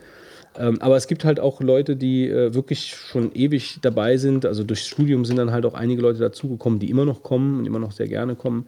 Ähm, 0.58 0.80
aber 0.80 0.96
es 0.96 1.06
gibt 1.06 1.24
halt 1.24 1.38
auch 1.38 1.60
Leute, 1.60 1.96
die 1.96 2.28
äh, 2.28 2.54
wirklich 2.54 2.94
schon 2.94 3.32
ewig 3.34 3.78
dabei 3.82 4.16
sind. 4.16 4.46
Also 4.46 4.64
durchs 4.64 4.86
Studium 4.86 5.24
sind 5.24 5.36
dann 5.36 5.52
halt 5.52 5.66
auch 5.66 5.74
einige 5.74 6.02
Leute 6.02 6.18
dazugekommen, 6.18 6.78
die 6.78 6.90
immer 6.90 7.04
noch 7.04 7.22
kommen 7.22 7.58
und 7.58 7.66
immer 7.66 7.78
noch 7.78 7.92
sehr 7.92 8.08
gerne 8.08 8.34
kommen. 8.36 8.66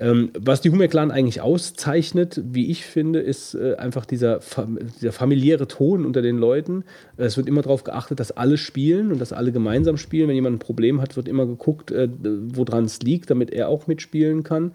Ähm, 0.00 0.30
was 0.38 0.60
die 0.60 0.70
Hummerclan 0.70 1.10
eigentlich 1.10 1.40
auszeichnet, 1.40 2.40
wie 2.44 2.70
ich 2.70 2.84
finde, 2.86 3.18
ist 3.18 3.54
äh, 3.54 3.74
einfach 3.76 4.06
dieser, 4.06 4.40
fam 4.40 4.78
dieser 5.00 5.12
familiäre 5.12 5.66
Ton 5.66 6.06
unter 6.06 6.22
den 6.22 6.38
Leuten. 6.38 6.84
Es 7.16 7.36
wird 7.36 7.48
immer 7.48 7.62
darauf 7.62 7.82
geachtet, 7.82 8.20
dass 8.20 8.30
alle 8.30 8.58
spielen 8.58 9.10
und 9.10 9.20
dass 9.20 9.32
alle 9.32 9.50
gemeinsam 9.50 9.96
spielen. 9.96 10.28
Wenn 10.28 10.36
jemand 10.36 10.56
ein 10.56 10.60
Problem 10.60 11.00
hat, 11.00 11.16
wird 11.16 11.26
immer 11.26 11.46
geguckt, 11.46 11.90
äh, 11.90 12.08
woran 12.22 12.84
es 12.84 13.00
liegt, 13.02 13.30
damit 13.30 13.50
er 13.50 13.68
auch 13.68 13.88
mitspielen 13.88 14.44
kann. 14.44 14.72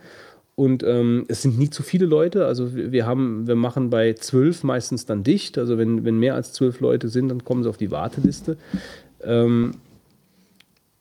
Und 0.56 0.84
ähm, 0.84 1.26
es 1.30 1.42
sind 1.42 1.58
nie 1.58 1.69
zu 1.69 1.84
viele 1.84 2.06
Leute. 2.06 2.45
Also 2.45 2.76
wir 2.76 3.06
haben, 3.06 3.48
wir 3.48 3.56
machen 3.56 3.90
bei 3.90 4.14
zwölf 4.14 4.64
meistens 4.64 5.06
dann 5.06 5.24
dicht. 5.24 5.58
Also 5.58 5.77
wenn, 5.77 6.03
wenn 6.06 6.19
mehr 6.19 6.35
als 6.35 6.53
zwölf 6.53 6.80
Leute 6.80 7.08
sind, 7.08 7.30
dann 7.30 7.43
kommen 7.43 7.64
sie 7.64 7.69
auf 7.69 7.77
die 7.77 7.92
Warteliste. 7.92 8.58
Ähm, 9.24 9.76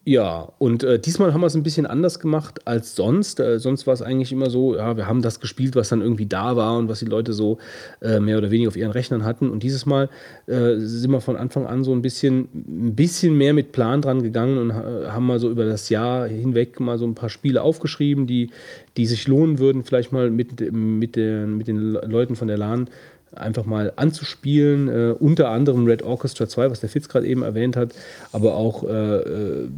ja, 0.04 0.52
und 0.58 0.82
äh, 0.82 0.98
diesmal 0.98 1.32
haben 1.32 1.42
wir 1.42 1.46
es 1.46 1.54
ein 1.54 1.62
bisschen 1.62 1.86
anders 1.86 2.18
gemacht 2.18 2.66
als 2.66 2.96
sonst. 2.96 3.38
Äh, 3.38 3.60
sonst 3.60 3.86
war 3.86 3.94
es 3.94 4.02
eigentlich 4.02 4.32
immer 4.32 4.50
so, 4.50 4.74
ja, 4.74 4.96
wir 4.96 5.06
haben 5.06 5.22
das 5.22 5.38
gespielt, 5.38 5.76
was 5.76 5.90
dann 5.90 6.00
irgendwie 6.00 6.26
da 6.26 6.56
war 6.56 6.76
und 6.76 6.88
was 6.88 6.98
die 6.98 7.04
Leute 7.04 7.32
so 7.32 7.58
äh, 8.00 8.18
mehr 8.18 8.38
oder 8.38 8.50
weniger 8.50 8.68
auf 8.68 8.76
ihren 8.76 8.90
Rechnern 8.90 9.24
hatten. 9.24 9.48
Und 9.48 9.62
dieses 9.62 9.86
Mal 9.86 10.08
äh, 10.48 10.74
sind 10.78 11.12
wir 11.12 11.20
von 11.20 11.36
Anfang 11.36 11.66
an 11.66 11.84
so 11.84 11.92
ein 11.92 12.02
bisschen, 12.02 12.48
ein 12.52 12.96
bisschen 12.96 13.38
mehr 13.38 13.54
mit 13.54 13.70
Plan 13.70 14.02
dran 14.02 14.24
gegangen 14.24 14.58
und 14.58 14.74
ha 14.74 15.12
haben 15.12 15.26
mal 15.26 15.38
so 15.38 15.48
über 15.48 15.66
das 15.66 15.88
Jahr 15.88 16.26
hinweg 16.26 16.80
mal 16.80 16.98
so 16.98 17.06
ein 17.06 17.14
paar 17.14 17.28
Spiele 17.28 17.62
aufgeschrieben, 17.62 18.26
die, 18.26 18.50
die 18.96 19.06
sich 19.06 19.28
lohnen 19.28 19.60
würden, 19.60 19.84
vielleicht 19.84 20.10
mal 20.10 20.30
mit, 20.30 20.72
mit, 20.72 21.14
den, 21.14 21.56
mit 21.56 21.68
den 21.68 21.92
Leuten 21.92 22.34
von 22.34 22.48
der 22.48 22.58
LAN 22.58 22.88
einfach 23.34 23.64
mal 23.64 23.92
anzuspielen. 23.96 24.88
Äh, 24.88 25.14
unter 25.18 25.48
anderem 25.50 25.86
Red 25.86 26.02
Orchestra 26.02 26.48
2, 26.48 26.70
was 26.70 26.80
der 26.80 26.88
Fitz 26.88 27.08
gerade 27.08 27.26
eben 27.26 27.42
erwähnt 27.42 27.76
hat, 27.76 27.94
aber 28.32 28.54
auch 28.54 28.84
äh, 28.84 29.16
äh, 29.16 29.68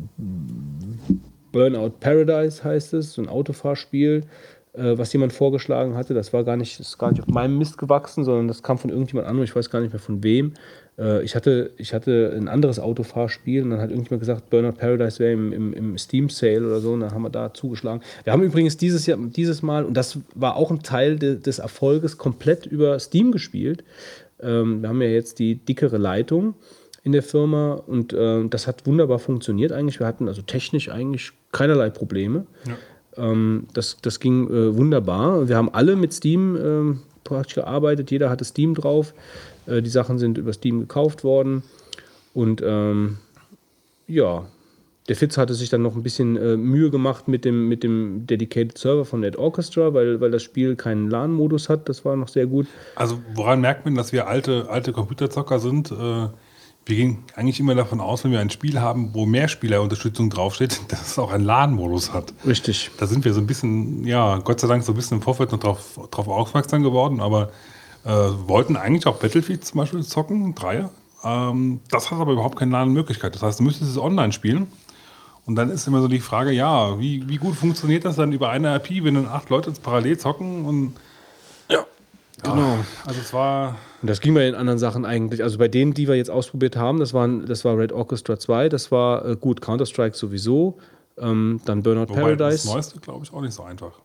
Burnout 1.52 2.00
Paradise 2.00 2.64
heißt 2.64 2.94
es, 2.94 3.14
so 3.14 3.22
ein 3.22 3.28
Autofahrspiel, 3.28 4.24
äh, 4.72 4.98
was 4.98 5.12
jemand 5.12 5.32
vorgeschlagen 5.32 5.94
hatte. 5.94 6.14
Das 6.14 6.32
war 6.32 6.42
gar 6.42 6.56
nicht, 6.56 6.80
ist 6.80 6.98
gar 6.98 7.12
nicht 7.12 7.22
auf 7.22 7.28
meinem 7.28 7.58
Mist 7.58 7.78
gewachsen, 7.78 8.24
sondern 8.24 8.48
das 8.48 8.62
kam 8.62 8.76
von 8.76 8.90
irgendjemand 8.90 9.28
anderem, 9.28 9.44
ich 9.44 9.54
weiß 9.54 9.70
gar 9.70 9.80
nicht 9.80 9.92
mehr 9.92 10.00
von 10.00 10.24
wem. 10.24 10.54
Äh, 10.98 11.22
ich, 11.22 11.34
hatte, 11.34 11.70
ich 11.76 11.94
hatte 11.94 12.32
ein 12.36 12.48
anderes 12.48 12.78
Autofahrspiel 12.78 13.62
und 13.62 13.70
dann 13.70 13.80
hat 13.80 13.90
irgendjemand 13.90 14.20
gesagt, 14.20 14.50
Burnout 14.50 14.72
Paradise 14.72 15.18
wäre 15.18 15.32
im, 15.32 15.52
im, 15.52 15.72
im 15.72 15.98
Steam 15.98 16.28
Sale 16.28 16.66
oder 16.66 16.80
so 16.80 16.92
und 16.92 17.00
dann 17.00 17.12
haben 17.12 17.22
wir 17.22 17.30
da 17.30 17.52
zugeschlagen. 17.52 18.02
Wir 18.24 18.32
haben 18.32 18.42
übrigens 18.42 18.76
dieses, 18.76 19.06
Jahr, 19.06 19.18
dieses 19.18 19.62
Mal, 19.62 19.84
und 19.84 19.94
das 19.94 20.18
war 20.34 20.56
auch 20.56 20.70
ein 20.70 20.82
Teil 20.82 21.18
de, 21.18 21.38
des 21.38 21.58
Erfolges, 21.58 22.18
komplett 22.18 22.66
über 22.66 22.98
Steam 22.98 23.32
gespielt. 23.32 23.84
Ähm, 24.40 24.82
wir 24.82 24.88
haben 24.88 25.02
ja 25.02 25.08
jetzt 25.08 25.38
die 25.38 25.56
dickere 25.56 25.98
Leitung 25.98 26.54
in 27.02 27.12
der 27.12 27.22
Firma 27.22 27.74
und 27.74 28.12
äh, 28.12 28.46
das 28.48 28.66
hat 28.66 28.86
wunderbar 28.86 29.18
funktioniert 29.18 29.72
eigentlich. 29.72 30.00
Wir 30.00 30.06
hatten 30.06 30.28
also 30.28 30.42
technisch 30.42 30.88
eigentlich 30.88 31.32
keinerlei 31.52 31.90
Probleme. 31.90 32.46
Ähm, 33.16 33.66
das, 33.74 33.98
das 34.00 34.20
ging 34.20 34.48
äh, 34.48 34.76
wunderbar. 34.76 35.48
Wir 35.48 35.56
haben 35.56 35.72
alle 35.72 35.96
mit 35.96 36.12
Steam 36.12 36.56
ähm, 36.56 37.02
praktisch 37.22 37.54
gearbeitet. 37.54 38.10
Jeder 38.10 38.30
hatte 38.30 38.44
Steam 38.44 38.74
drauf. 38.74 39.14
Äh, 39.66 39.82
die 39.82 39.90
Sachen 39.90 40.18
sind 40.18 40.38
über 40.38 40.52
Steam 40.52 40.80
gekauft 40.80 41.24
worden. 41.24 41.62
Und 42.32 42.62
ähm, 42.64 43.18
ja, 44.06 44.46
der 45.08 45.16
Fitz 45.16 45.36
hatte 45.36 45.54
sich 45.54 45.68
dann 45.68 45.82
noch 45.82 45.96
ein 45.96 46.02
bisschen 46.02 46.36
äh, 46.36 46.56
Mühe 46.56 46.90
gemacht 46.90 47.28
mit 47.28 47.44
dem, 47.44 47.68
mit 47.68 47.82
dem 47.82 48.26
Dedicated 48.26 48.78
Server 48.78 49.04
von 49.04 49.20
Net 49.20 49.36
Orchestra, 49.36 49.92
weil, 49.92 50.20
weil 50.20 50.30
das 50.30 50.42
Spiel 50.42 50.76
keinen 50.76 51.10
LAN-Modus 51.10 51.68
hat. 51.68 51.88
Das 51.88 52.04
war 52.04 52.16
noch 52.16 52.28
sehr 52.28 52.46
gut. 52.46 52.66
Also 52.96 53.18
woran 53.34 53.60
merkt 53.60 53.84
man, 53.84 53.94
dass 53.94 54.12
wir 54.12 54.26
alte, 54.26 54.66
alte 54.70 54.92
Computerzocker 54.92 55.58
sind? 55.58 55.90
Äh, 55.90 56.28
wir 56.86 56.96
gehen 56.96 57.24
eigentlich 57.34 57.60
immer 57.60 57.74
davon 57.74 58.00
aus, 58.00 58.24
wenn 58.24 58.32
wir 58.32 58.40
ein 58.40 58.50
Spiel 58.50 58.80
haben, 58.80 59.10
wo 59.14 59.26
Mehrspielerunterstützung 59.26 60.30
draufsteht, 60.30 60.80
dass 60.88 61.06
es 61.06 61.18
auch 61.18 61.32
einen 61.32 61.44
LAN-Modus 61.44 62.14
hat. 62.14 62.32
Richtig. 62.46 62.90
Da 62.96 63.06
sind 63.06 63.24
wir 63.26 63.34
so 63.34 63.40
ein 63.40 63.46
bisschen, 63.46 64.04
ja, 64.04 64.38
Gott 64.38 64.60
sei 64.60 64.68
Dank 64.68 64.84
so 64.84 64.92
ein 64.92 64.96
bisschen 64.96 65.18
im 65.18 65.22
Vorfeld 65.22 65.52
noch 65.52 65.60
drauf, 65.60 66.00
drauf 66.10 66.28
aufmerksam 66.28 66.82
geworden, 66.82 67.20
aber 67.20 67.50
äh, 68.04 68.10
wollten 68.10 68.76
eigentlich 68.76 69.06
auch 69.06 69.16
Battlefield 69.16 69.64
zum 69.64 69.78
Beispiel 69.78 70.02
zocken, 70.02 70.54
Dreier. 70.54 70.90
Ähm, 71.24 71.80
das 71.90 72.10
hat 72.10 72.20
aber 72.20 72.32
überhaupt 72.32 72.58
keine 72.58 72.72
LAN-Möglichkeit. 72.72 73.34
Das 73.34 73.42
heißt, 73.42 73.60
du 73.60 73.64
müsstest 73.64 73.90
es 73.90 73.98
online 73.98 74.32
spielen 74.32 74.68
Und 75.46 75.56
dann 75.56 75.70
ist 75.70 75.86
immer 75.86 76.00
so 76.00 76.08
die 76.08 76.20
Frage, 76.20 76.52
ja, 76.52 76.98
wie, 76.98 77.26
wie 77.28 77.38
gut 77.38 77.56
funktioniert 77.56 78.04
das 78.04 78.16
dann 78.16 78.32
über 78.32 78.50
eine 78.50 78.76
IP, 78.76 79.04
wenn 79.04 79.14
dann 79.14 79.26
acht 79.26 79.50
Leute 79.50 79.72
parallel 79.82 80.18
zocken 80.18 80.64
und 80.66 80.96
ja, 81.70 81.84
genau. 82.42 82.78
Also 83.06 83.20
es 83.20 83.32
war 83.32 83.76
Und 84.02 84.10
das 84.10 84.20
ging 84.20 84.34
bei 84.34 84.40
den 84.40 84.54
anderen 84.54 84.78
Sachen 84.78 85.06
eigentlich. 85.06 85.42
Also 85.42 85.56
bei 85.56 85.68
denen, 85.68 85.94
die 85.94 86.08
wir 86.08 86.14
jetzt 86.14 86.30
ausprobiert 86.30 86.76
haben, 86.76 86.98
das, 86.98 87.14
waren, 87.14 87.46
das 87.46 87.64
war 87.64 87.78
Red 87.78 87.92
Orchestra 87.92 88.38
2, 88.38 88.68
das 88.68 88.92
war 88.92 89.24
äh, 89.24 89.36
gut, 89.36 89.62
Counter-Strike 89.62 90.16
sowieso, 90.16 90.78
ähm, 91.16 91.60
dann 91.64 91.82
Burnout 91.82 92.10
wobei 92.10 92.34
das 92.34 92.64
Paradise. 92.64 92.68
Neueste, 92.68 93.00
glaube 93.00 93.24
ich, 93.24 93.32
auch 93.32 93.40
nicht 93.40 93.54
so 93.54 93.62
einfach. 93.62 94.03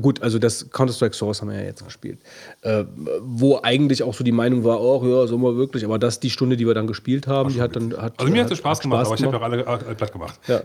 Gut, 0.00 0.22
also 0.22 0.40
das 0.40 0.70
Counter-Strike 0.70 1.14
Source 1.14 1.40
haben 1.40 1.50
wir 1.50 1.58
ja 1.58 1.66
jetzt 1.66 1.84
gespielt. 1.84 2.18
Äh, 2.62 2.84
wo 3.20 3.60
eigentlich 3.62 4.02
auch 4.02 4.12
so 4.12 4.24
die 4.24 4.32
Meinung 4.32 4.64
war, 4.64 4.80
oh 4.80 5.00
ja, 5.06 5.28
so 5.28 5.38
mal 5.38 5.54
wirklich, 5.56 5.84
aber 5.84 6.00
das 6.00 6.18
die 6.18 6.30
Stunde, 6.30 6.56
die 6.56 6.66
wir 6.66 6.74
dann 6.74 6.88
gespielt 6.88 7.28
haben, 7.28 7.52
die 7.52 7.62
hat 7.62 7.76
dann 7.76 7.96
hat, 7.96 8.18
Also 8.18 8.32
mir 8.32 8.42
hat 8.42 8.50
es 8.50 8.58
Spaß 8.58 8.80
gemacht, 8.80 9.06
aber 9.06 9.14
ich 9.14 9.22
habe 9.22 9.36
ja 9.36 9.40
auch 9.40 9.44
alle, 9.44 9.66
alle 9.66 9.94
platt 9.94 10.12
gemacht. 10.12 10.40
Ja. 10.48 10.62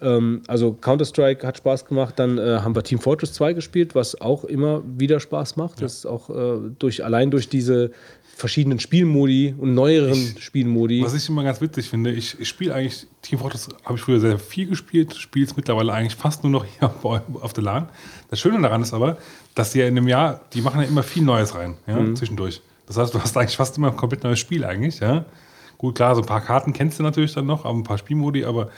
ähm, 0.00 0.42
also 0.46 0.74
Counter-Strike 0.74 1.44
hat 1.44 1.56
Spaß 1.56 1.86
gemacht. 1.86 2.20
Dann 2.20 2.38
äh, 2.38 2.60
haben 2.60 2.76
wir 2.76 2.84
Team 2.84 3.00
Fortress 3.00 3.32
2 3.32 3.54
gespielt, 3.54 3.96
was 3.96 4.20
auch 4.20 4.44
immer 4.44 4.82
wieder 4.86 5.18
Spaß 5.18 5.56
macht. 5.56 5.82
Das 5.82 5.94
ist 5.94 6.06
auch 6.06 6.30
äh, 6.30 6.70
durch, 6.78 7.04
allein 7.04 7.32
durch 7.32 7.48
diese 7.48 7.90
verschiedenen 8.38 8.78
Spielmodi 8.78 9.54
und 9.58 9.74
neueren 9.74 10.36
Spielmodi. 10.38 11.02
Was 11.02 11.14
ich 11.14 11.28
immer 11.28 11.42
ganz 11.42 11.60
witzig 11.60 11.88
finde, 11.88 12.12
ich, 12.12 12.38
ich 12.38 12.48
spiele 12.48 12.72
eigentlich, 12.72 13.06
Team 13.20 13.40
Fortress 13.40 13.68
habe 13.84 13.96
ich 13.96 14.00
früher 14.00 14.20
sehr 14.20 14.38
viel 14.38 14.66
gespielt, 14.68 15.14
spiele 15.16 15.44
es 15.44 15.56
mittlerweile 15.56 15.92
eigentlich 15.92 16.14
fast 16.14 16.44
nur 16.44 16.52
noch 16.52 16.64
hier 16.64 16.90
auf, 17.02 17.52
der 17.52 17.64
LAN. 17.64 17.88
Das 18.30 18.38
Schöne 18.40 18.60
daran 18.62 18.82
ist 18.82 18.94
aber, 18.94 19.18
dass 19.56 19.72
die 19.72 19.80
ja 19.80 19.86
in 19.88 19.96
einem 19.98 20.06
Jahr, 20.06 20.40
die 20.54 20.60
machen 20.62 20.80
ja 20.80 20.86
immer 20.86 21.02
viel 21.02 21.24
Neues 21.24 21.54
rein, 21.56 21.74
ja, 21.86 21.96
Mhm. 21.96 22.14
zwischendurch. 22.14 22.62
Das 22.86 22.96
heißt, 22.96 23.12
du 23.12 23.20
hast 23.20 23.36
eigentlich 23.36 23.56
fast 23.56 23.76
immer 23.76 23.90
ein 23.90 23.96
komplett 23.96 24.22
neues 24.22 24.38
Spiel 24.38 24.64
eigentlich, 24.64 25.00
ja. 25.00 25.24
Gut, 25.76 25.96
klar, 25.96 26.14
so 26.14 26.22
ein 26.22 26.26
paar 26.26 26.40
Karten 26.40 26.72
kennst 26.72 26.98
du 26.98 27.02
natürlich 27.02 27.34
dann 27.34 27.46
noch, 27.46 27.64
aber 27.64 27.76
ein 27.76 27.82
paar 27.84 27.98
Spielmodi, 27.98 28.44
aber 28.44 28.70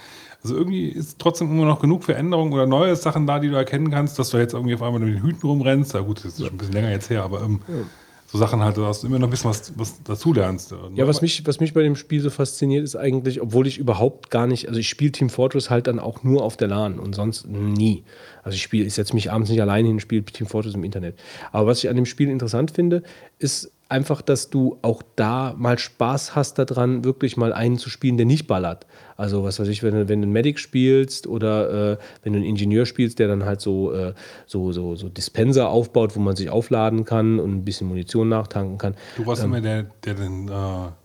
also 0.42 0.56
irgendwie 0.56 0.86
ist 0.88 1.18
trotzdem 1.18 1.50
immer 1.50 1.66
noch 1.66 1.80
genug 1.80 2.04
Veränderungen 2.04 2.52
oder 2.54 2.66
neue 2.66 2.96
Sachen 2.96 3.26
da, 3.26 3.38
die 3.38 3.48
du 3.50 3.56
erkennen 3.56 3.90
kannst, 3.90 4.18
dass 4.18 4.30
du 4.30 4.38
jetzt 4.38 4.54
irgendwie 4.54 4.74
auf 4.74 4.82
einmal 4.82 5.00
mit 5.00 5.14
den 5.14 5.22
Hüten 5.22 5.46
rumrennst. 5.46 5.92
Ja 5.92 6.00
gut, 6.00 6.18
das 6.24 6.32
ist 6.32 6.38
schon 6.38 6.48
ein 6.48 6.56
bisschen 6.56 6.72
länger 6.72 6.90
jetzt 6.90 7.10
her, 7.10 7.22
aber 7.24 7.42
ähm, 7.42 7.60
so 8.32 8.38
Sachen 8.38 8.62
halt, 8.62 8.76
dass 8.76 9.00
du 9.00 9.08
immer 9.08 9.18
noch 9.18 9.26
ein 9.26 9.30
bisschen 9.30 9.50
was, 9.50 9.72
was 9.76 10.02
dazulernst. 10.04 10.72
Ja, 10.94 11.08
was 11.08 11.20
mich, 11.20 11.44
was 11.46 11.58
mich 11.58 11.74
bei 11.74 11.82
dem 11.82 11.96
Spiel 11.96 12.20
so 12.20 12.30
fasziniert, 12.30 12.84
ist 12.84 12.94
eigentlich, 12.94 13.40
obwohl 13.40 13.66
ich 13.66 13.78
überhaupt 13.78 14.30
gar 14.30 14.46
nicht, 14.46 14.68
also 14.68 14.78
ich 14.78 14.88
spiele 14.88 15.10
Team 15.10 15.30
Fortress 15.30 15.68
halt 15.68 15.88
dann 15.88 15.98
auch 15.98 16.22
nur 16.22 16.44
auf 16.44 16.56
der 16.56 16.68
LAN 16.68 17.00
und 17.00 17.14
sonst 17.16 17.48
nie. 17.48 18.04
Also 18.44 18.54
ich 18.54 18.62
spiele, 18.62 18.86
ich 18.86 18.94
setze 18.94 19.14
mich 19.14 19.32
abends 19.32 19.50
nicht 19.50 19.60
alleine 19.60 19.88
hin, 19.88 19.98
spiele 19.98 20.22
Team 20.22 20.46
Fortress 20.46 20.74
im 20.74 20.84
Internet. 20.84 21.18
Aber 21.50 21.66
was 21.66 21.82
ich 21.82 21.90
an 21.90 21.96
dem 21.96 22.06
Spiel 22.06 22.28
interessant 22.28 22.70
finde, 22.70 23.02
ist 23.40 23.72
einfach, 23.88 24.22
dass 24.22 24.50
du 24.50 24.78
auch 24.82 25.02
da 25.16 25.54
mal 25.58 25.78
Spaß 25.78 26.36
hast 26.36 26.58
daran, 26.58 27.04
wirklich 27.04 27.36
mal 27.36 27.52
einen 27.52 27.76
zu 27.76 27.90
spielen, 27.90 28.16
der 28.16 28.26
nicht 28.26 28.46
ballert. 28.46 28.86
Also 29.20 29.44
was 29.44 29.60
weiß 29.60 29.68
ich, 29.68 29.82
wenn 29.82 29.92
du, 29.92 30.08
wenn 30.08 30.22
du 30.22 30.26
einen 30.26 30.32
Medic 30.32 30.58
spielst 30.58 31.26
oder 31.26 31.92
äh, 31.92 31.98
wenn 32.22 32.32
du 32.32 32.38
einen 32.38 32.48
Ingenieur 32.48 32.86
spielst, 32.86 33.18
der 33.18 33.28
dann 33.28 33.44
halt 33.44 33.60
so, 33.60 33.92
äh, 33.92 34.14
so, 34.46 34.72
so, 34.72 34.96
so 34.96 35.10
Dispenser 35.10 35.68
aufbaut, 35.68 36.16
wo 36.16 36.20
man 36.20 36.36
sich 36.36 36.48
aufladen 36.48 37.04
kann 37.04 37.38
und 37.38 37.52
ein 37.52 37.64
bisschen 37.64 37.86
Munition 37.86 38.30
nachtanken 38.30 38.78
kann. 38.78 38.94
Du 39.18 39.26
warst 39.26 39.44
immer 39.44 39.60
der, 39.60 39.88
der 40.06 40.14
den 40.14 40.48
äh, 40.48 40.52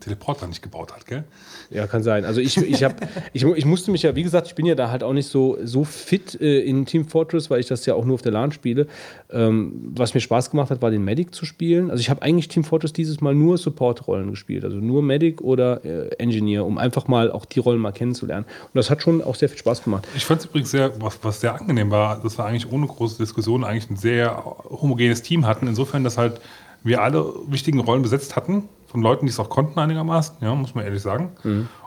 Teleporter 0.00 0.46
nicht 0.46 0.62
gebaut 0.62 0.94
hat, 0.94 1.04
gell? 1.04 1.24
Ja, 1.68 1.86
kann 1.86 2.02
sein. 2.02 2.24
Also 2.24 2.40
ich, 2.40 2.56
ich, 2.56 2.84
hab, 2.84 3.06
ich, 3.34 3.44
ich 3.44 3.64
musste 3.66 3.90
mich 3.90 4.02
ja, 4.04 4.16
wie 4.16 4.22
gesagt, 4.22 4.46
ich 4.46 4.54
bin 4.54 4.64
ja 4.64 4.74
da 4.74 4.90
halt 4.90 5.02
auch 5.02 5.12
nicht 5.12 5.28
so, 5.28 5.58
so 5.62 5.84
fit 5.84 6.40
äh, 6.40 6.60
in 6.60 6.86
Team 6.86 7.04
Fortress, 7.04 7.50
weil 7.50 7.60
ich 7.60 7.66
das 7.66 7.84
ja 7.84 7.92
auch 7.92 8.06
nur 8.06 8.14
auf 8.14 8.22
der 8.22 8.32
LAN 8.32 8.50
spiele. 8.50 8.86
Ähm, 9.30 9.92
was 9.94 10.14
mir 10.14 10.20
Spaß 10.20 10.50
gemacht 10.52 10.70
hat, 10.70 10.80
war 10.80 10.90
den 10.90 11.04
Medic 11.04 11.34
zu 11.34 11.44
spielen. 11.44 11.90
Also 11.90 12.00
ich 12.00 12.08
habe 12.08 12.22
eigentlich 12.26 12.48
Team 12.48 12.64
Fortress 12.64 12.92
dieses 12.92 13.20
Mal 13.20 13.34
nur 13.34 13.56
Support-Rollen 13.56 14.30
gespielt. 14.30 14.64
Also 14.64 14.78
nur 14.78 15.00
Medic 15.00 15.40
oder 15.40 15.84
äh, 15.84 16.08
Engineer, 16.18 16.66
um 16.66 16.76
einfach 16.76 17.06
mal 17.06 17.30
auch 17.30 17.44
die 17.44 17.60
Rollen 17.60 17.80
mal 17.80 17.92
kennenzulernen. 17.92 18.44
Und 18.64 18.74
das 18.74 18.90
hat 18.90 19.00
schon 19.00 19.22
auch 19.22 19.36
sehr 19.36 19.48
viel 19.48 19.58
Spaß 19.58 19.84
gemacht. 19.84 20.08
Ich 20.16 20.24
fand 20.24 20.40
es 20.40 20.46
übrigens 20.46 20.72
sehr, 20.72 21.00
was, 21.00 21.18
was 21.22 21.40
sehr 21.40 21.54
angenehm 21.54 21.92
war, 21.92 22.20
dass 22.20 22.36
wir 22.36 22.44
eigentlich 22.44 22.70
ohne 22.72 22.88
große 22.88 23.16
Diskussion 23.18 23.62
eigentlich 23.62 23.88
ein 23.90 23.96
sehr 23.96 24.44
homogenes 24.68 25.22
Team 25.22 25.46
hatten. 25.46 25.68
Insofern, 25.68 26.02
dass 26.02 26.18
halt 26.18 26.40
wir 26.82 27.00
alle 27.00 27.32
wichtigen 27.46 27.78
Rollen 27.78 28.02
besetzt 28.02 28.34
hatten, 28.34 28.64
von 28.88 29.02
Leuten, 29.02 29.26
die 29.26 29.30
es 29.30 29.38
auch 29.38 29.50
konnten 29.50 29.78
einigermaßen, 29.78 30.36
ja, 30.40 30.54
muss 30.54 30.74
man 30.74 30.84
ehrlich 30.84 31.02
sagen. 31.02 31.30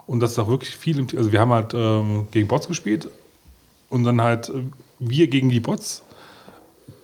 Und 0.05 0.21
dass 0.21 0.31
es 0.31 0.39
auch 0.39 0.47
wirklich 0.47 0.75
viel 0.75 0.99
im 0.99 1.07
Team, 1.07 1.19
also 1.19 1.31
wir 1.31 1.39
haben 1.39 1.51
halt 1.51 1.73
ähm, 1.73 2.27
gegen 2.31 2.47
Bots 2.47 2.67
gespielt 2.67 3.09
und 3.89 4.03
dann 4.03 4.21
halt 4.21 4.49
äh, 4.49 4.63
wir 4.99 5.27
gegen 5.27 5.49
die 5.49 5.59
Bots, 5.59 6.03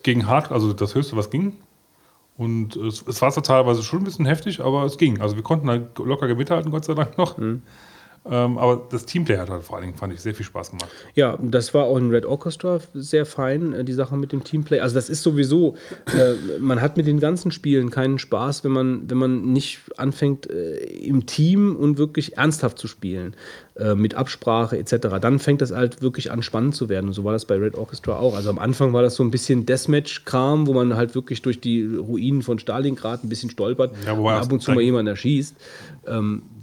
gegen 0.04 0.28
Hard, 0.28 0.52
also 0.52 0.74
das 0.74 0.96
Höchste, 0.96 1.16
was 1.16 1.30
ging. 1.30 1.54
Und 2.38 2.76
es, 2.76 3.06
es 3.08 3.22
war 3.22 3.32
zwar 3.32 3.44
teilweise 3.44 3.82
schon 3.82 4.00
ein 4.00 4.06
bisschen 4.06 4.26
heftig, 4.26 4.60
aber 4.60 4.84
es 4.84 4.98
ging. 4.98 5.22
Also 5.22 5.36
wir 5.36 5.44
konnten 5.44 5.70
halt 5.70 5.98
locker 6.00 6.34
mithalten, 6.36 6.72
Gott 6.72 6.86
sei 6.86 6.94
Dank 6.94 7.18
noch. 7.18 7.38
Ähm, 8.30 8.58
aber 8.58 8.88
das 8.90 9.06
Teamplay 9.06 9.38
hat 9.38 9.50
halt 9.50 9.64
vor 9.64 9.76
allen 9.78 9.86
Dingen, 9.86 9.98
fand 9.98 10.12
ich, 10.14 10.22
sehr 10.22 10.34
viel 10.34 10.46
Spaß 10.46 10.72
gemacht. 10.72 10.90
Ja, 11.14 11.38
das 11.42 11.74
war 11.74 11.84
auch 11.84 11.98
in 11.98 12.10
Red 12.10 12.26
Orchestra 12.26 12.80
sehr 12.94 13.26
fein, 13.26 13.74
äh, 13.74 13.84
die 13.84 13.94
Sache 13.94 14.18
mit 14.18 14.32
dem 14.32 14.44
Teamplay. 14.44 14.80
Also 14.80 14.96
das 14.96 15.10
ist 15.10 15.22
sowieso, 15.22 15.76
äh, 16.08 16.60
man 16.60 16.82
hat 16.82 16.98
mit 16.98 17.06
den 17.06 17.20
ganzen 17.20 17.52
Spielen 17.52 17.92
keinen 17.92 18.18
Spaß, 18.18 18.64
wenn 18.64 18.72
man, 18.72 19.10
wenn 19.10 19.18
man 19.18 19.54
nicht 19.54 19.80
anfängt, 19.98 20.50
äh, 20.50 20.78
im 20.78 21.28
Team 21.28 21.76
und 21.76 22.00
wirklich 22.00 22.38
ernsthaft 22.38 22.80
zu 22.80 22.88
spielen, 22.88 23.36
äh, 23.76 23.94
mit 23.94 24.16
Absprache 24.16 24.78
etc. 24.78 25.20
Dann 25.22 25.38
fängt 25.38 25.62
das 25.62 25.72
halt 25.72 26.02
wirklich 26.02 26.32
an, 26.32 26.42
spannend 26.42 26.76
zu 26.76 26.90
werden. 26.90 27.08
Und 27.08 27.14
so 27.14 27.24
war 27.26 27.34
das 27.34 27.46
bei 27.46 27.56
Red 27.56 27.76
Orchestra 27.76 28.18
auch. 28.18 28.36
Also 28.36 28.50
am 28.50 28.58
Anfang 28.58 28.92
war 28.94 29.04
das 29.04 29.16
so 29.16 29.24
ein 29.24 29.30
bisschen 29.30 29.68
Deathmatch-Kram, 29.68 30.66
wo 30.66 30.74
man 30.74 30.96
halt 30.96 31.14
wirklich 31.14 31.44
durch 31.44 31.62
die 31.62 31.86
Ruinen 31.86 32.42
von 32.42 32.58
Stalingrad 32.58 33.24
ein 33.24 33.30
bisschen 33.30 33.52
stolpert 33.52 33.96
Ja, 34.06 34.14
und 34.14 34.28
ab 34.28 34.52
und 34.52 34.62
zu 34.62 34.72
mal 34.72 34.82
jemanden 34.82 35.08
erschießt. 35.10 35.56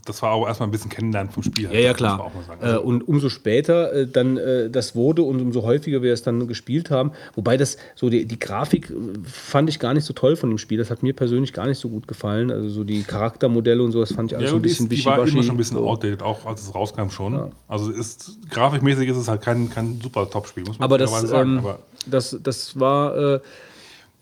Das 0.05 0.21
war 0.23 0.31
aber 0.31 0.49
erstmal 0.49 0.69
ein 0.69 0.73
bisschen 0.73 0.91
kennenlernen 0.91 1.33
vom 1.33 1.43
Spiel. 1.43 1.71
Ja, 1.73 1.79
ja, 1.79 1.89
man 1.91 1.97
klar. 1.97 2.21
auch. 2.21 2.33
Äh, 2.61 2.77
und 2.77 3.07
umso 3.07 3.29
später 3.29 3.93
äh, 3.93 4.07
dann 4.07 4.37
äh, 4.37 4.69
das 4.69 4.97
wurde 4.97 5.23
und 5.23 5.41
umso 5.41 5.63
häufiger 5.63 6.03
wir 6.03 6.13
es 6.13 6.23
dann 6.23 6.49
gespielt 6.49 6.91
haben. 6.91 7.13
Wobei 7.37 7.57
das 7.57 7.77
so 7.95 8.11
die, 8.11 8.25
die 8.25 8.39
Grafik 8.39 8.91
äh, 8.91 8.95
fand 9.25 9.69
ich 9.69 9.79
gar 9.79 9.95
nicht 9.95 10.05
so 10.05 10.13
toll 10.13 10.35
von 10.35 10.51
dem 10.51 10.59
Spiel. 10.59 10.79
Das 10.79 10.91
hat 10.91 11.03
mir 11.03 11.13
persönlich 11.13 11.53
gar 11.53 11.67
nicht 11.67 11.79
so 11.79 11.89
gut 11.89 12.09
gefallen. 12.09 12.51
Also 12.51 12.69
so 12.69 12.85
die 12.85 13.03
Charaktermodelle 13.03 13.83
und 13.83 13.93
so, 13.93 14.01
das 14.01 14.13
fand 14.13 14.33
ich 14.33 14.37
alles 14.37 14.49
ja, 14.49 14.51
so 14.51 14.57
ein 14.57 14.63
bisschen 14.63 14.91
ist, 14.91 14.99
die 14.99 15.05
war 15.05 15.19
immer 15.19 15.43
schon 15.43 15.55
ein 15.55 15.57
bisschen 15.57 15.79
outdated, 15.79 16.23
auch 16.23 16.47
als 16.47 16.63
es 16.63 16.75
rauskam 16.75 17.09
schon. 17.11 17.53
Also 17.69 17.91
ist, 17.91 18.39
grafikmäßig 18.51 19.09
ist 19.09 19.17
es 19.17 19.29
halt 19.29 19.43
kein, 19.43 19.71
kein 19.71 20.01
super 20.03 20.29
Top-Spiel, 20.29 20.65
muss 20.65 20.79
man 20.79 20.85
Aber 20.85 20.99
das, 20.99 21.11
sagen. 21.23 21.51
ähm, 21.51 21.59
Aber, 21.59 21.79
das, 22.07 22.37
das 22.43 22.79
war, 22.79 23.17
äh, 23.17 23.41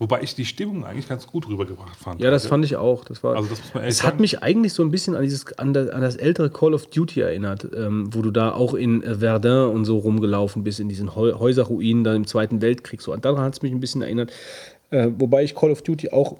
wobei 0.01 0.23
ich 0.23 0.33
die 0.33 0.45
Stimmung 0.45 0.83
eigentlich 0.83 1.07
ganz 1.07 1.27
gut 1.27 1.47
rübergebracht 1.47 1.95
fand. 1.95 2.19
ja, 2.19 2.31
das 2.31 2.47
fand 2.47 2.65
ich 2.65 2.75
auch. 2.75 3.05
Das 3.05 3.23
war, 3.23 3.35
Also 3.35 3.49
das 3.49 3.61
muss 3.61 3.73
man 3.75 3.83
es 3.83 4.03
hat 4.03 4.19
mich 4.19 4.41
eigentlich 4.41 4.73
so 4.73 4.81
ein 4.81 4.89
bisschen 4.89 5.15
an, 5.15 5.21
dieses, 5.21 5.59
an, 5.59 5.73
das, 5.73 5.89
an 5.89 6.01
das 6.01 6.15
ältere 6.15 6.49
Call 6.49 6.73
of 6.73 6.87
Duty 6.87 7.21
erinnert, 7.21 7.67
ähm, 7.75 8.09
wo 8.11 8.23
du 8.23 8.31
da 8.31 8.51
auch 8.51 8.73
in 8.73 9.03
äh, 9.03 9.19
Verdun 9.19 9.69
und 9.69 9.85
so 9.85 9.99
rumgelaufen 9.99 10.63
bist, 10.63 10.79
in 10.79 10.89
diesen 10.89 11.15
Häuserruinen 11.15 12.03
da 12.03 12.15
im 12.15 12.25
Zweiten 12.25 12.63
Weltkrieg. 12.63 12.99
So. 12.99 13.13
Und 13.13 13.25
daran 13.25 13.43
hat 13.43 13.53
es 13.53 13.61
mich 13.61 13.71
ein 13.71 13.79
bisschen 13.79 14.01
erinnert. 14.01 14.31
Äh, 14.89 15.11
wobei 15.19 15.43
ich 15.43 15.53
Call 15.53 15.69
of 15.69 15.83
Duty 15.83 16.09
auch, 16.09 16.35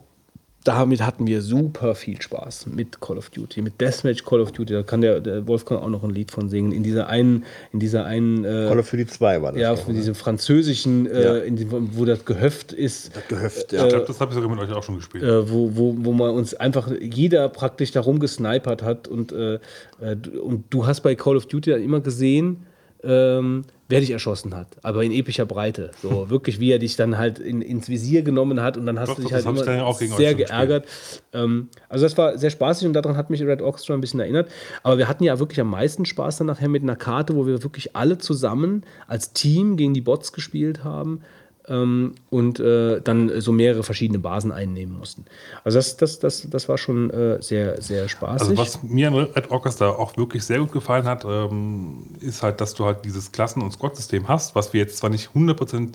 damit 0.64 1.01
hatten 1.06 1.25
wir 1.25 1.41
super 1.41 1.95
viel 1.95 2.22
Spaß 2.22 2.67
mit 2.67 3.01
Call 3.01 3.17
of 3.17 3.30
Duty, 3.31 3.61
mit 3.61 3.81
Deathmatch 3.81 4.23
Call 4.23 4.41
of 4.41 4.51
Duty. 4.51 4.73
Da 4.73 4.83
kann 4.83 5.01
der, 5.01 5.19
der 5.19 5.48
Wolfgang 5.48 5.81
auch 5.81 5.90
noch 5.90 6.03
ein 6.03 6.11
Lied 6.11 6.31
von 6.31 6.49
singen. 6.49 6.72
In 6.72 6.83
dieser 6.83 7.07
einen, 7.07 7.45
in 7.73 7.80
dieser 7.80 8.06
einen 8.06 8.45
äh, 8.45 8.67
Call 8.67 8.80
of 8.80 8.90
Duty 8.91 9.07
2 9.07 9.41
war 9.41 9.51
das. 9.53 9.61
ja, 9.61 9.75
von 9.75 9.93
ne? 9.93 9.99
diesem 9.99 10.14
französischen, 10.15 11.06
Ja. 11.06 11.38
äh, 11.38 11.48
in 11.48 11.56
dem, 11.56 11.72
wo 11.98 12.06
das 12.06 12.25
Gehöft 12.25 12.73
ist 12.73 13.11
Gehöft, 13.27 13.73
ich 13.73 13.80
ja. 13.80 13.88
glaube, 13.88 14.06
das 14.06 14.19
habe 14.19 14.31
ich 14.31 14.35
sogar 14.35 14.49
mit 14.49 14.59
euch 14.59 14.72
auch 14.75 14.83
schon 14.83 14.98
gespielt. 14.98 15.23
äh, 15.23 15.49
wo, 15.51 15.75
wo, 15.75 15.95
wo 15.98 16.11
man 16.14 16.31
uns 16.31 16.53
einfach 16.53 16.90
jeder 17.01 17.49
praktisch 17.49 17.91
darum 17.91 18.19
gesnipert 18.19 18.83
hat 18.83 19.07
und, 19.07 19.31
äh, 19.31 19.56
äh, 19.56 20.15
und 20.41 20.65
du 20.69 20.85
hast 20.85 21.01
bei 21.01 21.15
Call 21.15 21.38
of 21.38 21.48
Duty 21.48 21.72
dann 21.72 21.83
immer 21.83 22.01
gesehen, 22.01 22.65
ähm, 23.03 23.64
wer 23.91 23.99
dich 23.99 24.11
erschossen 24.11 24.55
hat, 24.55 24.67
aber 24.81 25.03
in 25.03 25.11
epischer 25.11 25.45
Breite. 25.45 25.91
So 26.01 26.29
wirklich, 26.29 26.59
wie 26.59 26.71
er 26.71 26.79
dich 26.79 26.95
dann 26.95 27.17
halt 27.17 27.39
in, 27.39 27.61
ins 27.61 27.89
Visier 27.89 28.23
genommen 28.23 28.61
hat 28.61 28.77
und 28.77 28.85
dann 28.85 28.99
hast 28.99 29.09
Doch, 29.09 29.15
du 29.15 29.21
doch, 29.21 29.29
dich 29.29 29.35
halt 29.35 29.45
hab 29.45 30.01
ich 30.01 30.07
immer 30.07 30.17
sehr 30.17 30.33
geärgert. 30.33 30.85
Ähm, 31.33 31.69
also 31.89 32.05
das 32.05 32.17
war 32.17 32.37
sehr 32.37 32.49
spaßig 32.49 32.87
und 32.87 32.93
daran 32.93 33.17
hat 33.17 33.29
mich 33.29 33.41
Red 33.43 33.61
Orchestra 33.61 33.93
ein 33.93 34.01
bisschen 34.01 34.19
erinnert. 34.19 34.49
Aber 34.83 34.97
wir 34.97 35.07
hatten 35.07 35.23
ja 35.23 35.37
wirklich 35.37 35.61
am 35.61 35.69
meisten 35.69 36.05
Spaß 36.05 36.37
dann 36.37 36.47
nachher 36.47 36.69
mit 36.69 36.83
einer 36.83 36.95
Karte, 36.95 37.35
wo 37.35 37.45
wir 37.45 37.61
wirklich 37.63 37.95
alle 37.95 38.17
zusammen 38.17 38.83
als 39.07 39.33
Team 39.33 39.77
gegen 39.77 39.93
die 39.93 40.01
Bots 40.01 40.33
gespielt 40.33 40.83
haben 40.83 41.21
ähm, 41.67 42.15
und 42.30 42.59
äh, 42.59 43.01
dann 43.01 43.41
so 43.41 43.51
mehrere 43.51 43.83
verschiedene 43.83 44.19
Basen 44.19 44.51
einnehmen 44.51 44.98
mussten. 44.98 45.25
Also 45.64 45.77
das, 45.77 45.98
das, 45.98 46.19
das, 46.19 46.48
das 46.49 46.69
war 46.69 46.77
schon 46.77 47.09
äh, 47.09 47.41
sehr, 47.41 47.81
sehr 47.81 48.07
spaßig. 48.09 48.49
Also 48.49 48.57
was 48.57 48.83
mir 48.83 49.07
an 49.07 49.15
Red 49.15 49.51
Orchestra 49.51 49.90
auch 49.90 50.17
wirklich 50.17 50.43
sehr 50.43 50.59
gut 50.59 50.72
gefallen 50.72 51.06
hat, 51.06 51.25
ähm, 51.25 52.15
ist 52.19 52.43
halt, 52.43 52.61
dass 52.61 52.73
du 52.73 52.85
halt 52.85 53.06
dieses 53.06 53.31
Klassen- 53.31 53.61
und 53.61 53.72
Squad-System 53.72 54.27
hast, 54.27 54.56
was 54.56 54.73
wir 54.73 54.81
jetzt 54.81 54.98
zwar 54.98 55.09
nicht 55.09 55.30
100% 55.35 55.93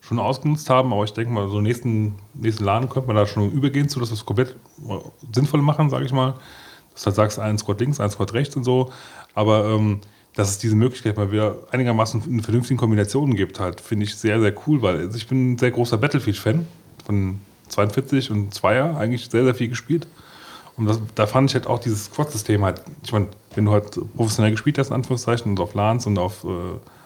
schon 0.00 0.18
ausgenutzt 0.18 0.70
haben, 0.70 0.92
aber 0.92 1.04
ich 1.04 1.12
denke 1.12 1.32
mal, 1.32 1.48
so 1.48 1.60
nächsten, 1.60 2.16
nächsten 2.34 2.64
Laden 2.64 2.88
könnte 2.88 3.08
man 3.08 3.16
da 3.16 3.26
schon 3.26 3.50
übergehen 3.50 3.88
zu, 3.88 3.98
dass 3.98 4.10
wir 4.10 4.14
es 4.14 4.26
komplett 4.26 4.50
äh, 4.88 4.98
sinnvoll 5.32 5.62
machen, 5.62 5.90
sage 5.90 6.04
ich 6.04 6.12
mal. 6.12 6.34
Dass 6.92 7.02
du 7.02 7.06
halt 7.06 7.16
sagst, 7.16 7.38
ein 7.38 7.58
Squad 7.58 7.80
links, 7.80 8.00
ein 8.00 8.10
Squad 8.10 8.32
rechts 8.32 8.56
und 8.56 8.64
so. 8.64 8.92
Aber 9.34 9.66
ähm, 9.66 10.00
dass 10.36 10.50
es 10.50 10.58
diese 10.58 10.76
Möglichkeit 10.76 11.16
mal 11.16 11.32
wieder 11.32 11.56
einigermaßen 11.70 12.22
in 12.26 12.42
vernünftigen 12.42 12.78
Kombinationen 12.78 13.34
gibt, 13.34 13.58
halt, 13.58 13.80
finde 13.80 14.04
ich 14.04 14.14
sehr, 14.14 14.38
sehr 14.38 14.54
cool, 14.66 14.82
weil 14.82 14.98
also 14.98 15.16
ich 15.16 15.26
bin 15.26 15.52
ein 15.52 15.58
sehr 15.58 15.70
großer 15.70 15.96
Battlefield-Fan 15.96 16.66
von 17.04 17.40
42 17.68 18.30
und 18.30 18.54
2er, 18.54 18.96
eigentlich 18.96 19.28
sehr, 19.28 19.44
sehr 19.44 19.54
viel 19.54 19.68
gespielt. 19.68 20.06
Und 20.76 20.86
das, 20.86 21.00
da 21.14 21.26
fand 21.26 21.50
ich 21.50 21.54
halt 21.54 21.66
auch 21.66 21.78
dieses 21.78 22.04
Squad-System 22.04 22.62
halt, 22.64 22.82
ich 23.02 23.12
meine, 23.12 23.28
wenn 23.54 23.64
du 23.64 23.72
halt 23.72 23.98
professionell 24.14 24.50
gespielt 24.50 24.76
hast, 24.76 24.88
in 24.88 24.94
Anführungszeichen, 24.94 25.50
und 25.50 25.58
auf 25.58 25.72
LANs 25.72 26.06
und 26.06 26.18
auf, 26.18 26.44
äh, 26.44 26.48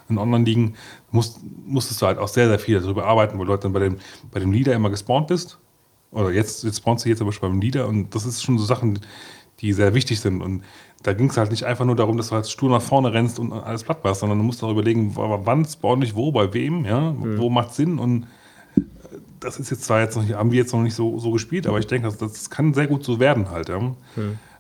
in 0.09 0.19
Online-Ligen 0.19 0.75
musst, 1.13 1.39
musstest 1.65 2.03
du 2.03 2.07
halt 2.07 2.19
auch 2.19 2.27
sehr, 2.27 2.49
sehr 2.49 2.59
viel 2.59 2.81
darüber 2.81 3.07
arbeiten, 3.07 3.39
weil 3.39 3.47
du 3.47 3.53
halt 3.53 3.63
dann 3.63 3.73
bei 3.73 3.79
dem, 3.79 3.99
bei 4.33 4.41
dem 4.41 4.53
Leader 4.53 4.75
immer 4.75 4.91
gespawnt 4.91 5.29
bist. 5.29 5.57
Oder 6.11 6.33
jetzt, 6.33 6.65
jetzt 6.65 6.79
spawnst 6.79 7.05
du 7.05 7.09
jetzt 7.09 7.23
aber 7.23 7.33
schon 7.33 7.49
beim 7.49 7.61
Leader 7.61 7.87
und 7.87 8.13
das 8.13 8.27
ist 8.27 8.43
schon 8.43 8.59
so 8.59 8.65
Sachen, 8.65 8.99
die 9.61 9.73
sehr 9.73 9.95
wichtig 9.95 10.19
sind. 10.19 10.43
Und 10.43 10.65
da 11.03 11.15
ging 11.15 11.31
es 11.31 11.37
halt 11.37 11.51
nicht 11.51 11.65
einfach 11.65 11.85
nur 11.85 11.97
darum, 11.97 12.17
dass 12.17 12.29
du 12.29 12.35
halt 12.35 12.49
stur 12.49 12.69
nach 12.71 12.83
vorne 12.83 13.13
rennst 13.13 13.39
und 13.39 13.53
alles 13.53 13.85
platt 13.85 14.05
machst, 14.05 14.21
sondern 14.21 14.39
du 14.39 14.45
musst 14.45 14.63
auch 14.63 14.71
überlegen, 14.71 15.13
wann 15.17 15.65
spawn 15.65 16.03
ich 16.03 16.15
wo, 16.15 16.31
bei 16.31 16.53
wem, 16.53 16.85
ja, 16.85 17.15
wo 17.17 17.49
macht 17.49 17.75
Sinn 17.75 17.99
und 17.99 18.25
äh, 18.77 18.81
das 19.41 19.59
ist 19.59 19.71
jetzt 19.71 19.85
zwar 19.85 20.01
jetzt 20.01 20.17
noch 20.17 20.23
nicht, 20.23 20.35
haben 20.35 20.53
wir 20.53 20.59
jetzt 20.59 20.73
noch 20.73 20.83
nicht 20.83 20.95
so, 20.95 21.19
so 21.19 21.31
gespielt, 21.31 21.67
aber 21.67 21.79
ich 21.79 21.87
denke, 21.87 22.09
das, 22.09 22.19
das 22.19 22.51
kann 22.51 22.75
sehr 22.75 22.87
gut 22.87 23.03
so 23.05 23.19
werden 23.19 23.51
halt. 23.51 23.71
Ja. 23.71 23.81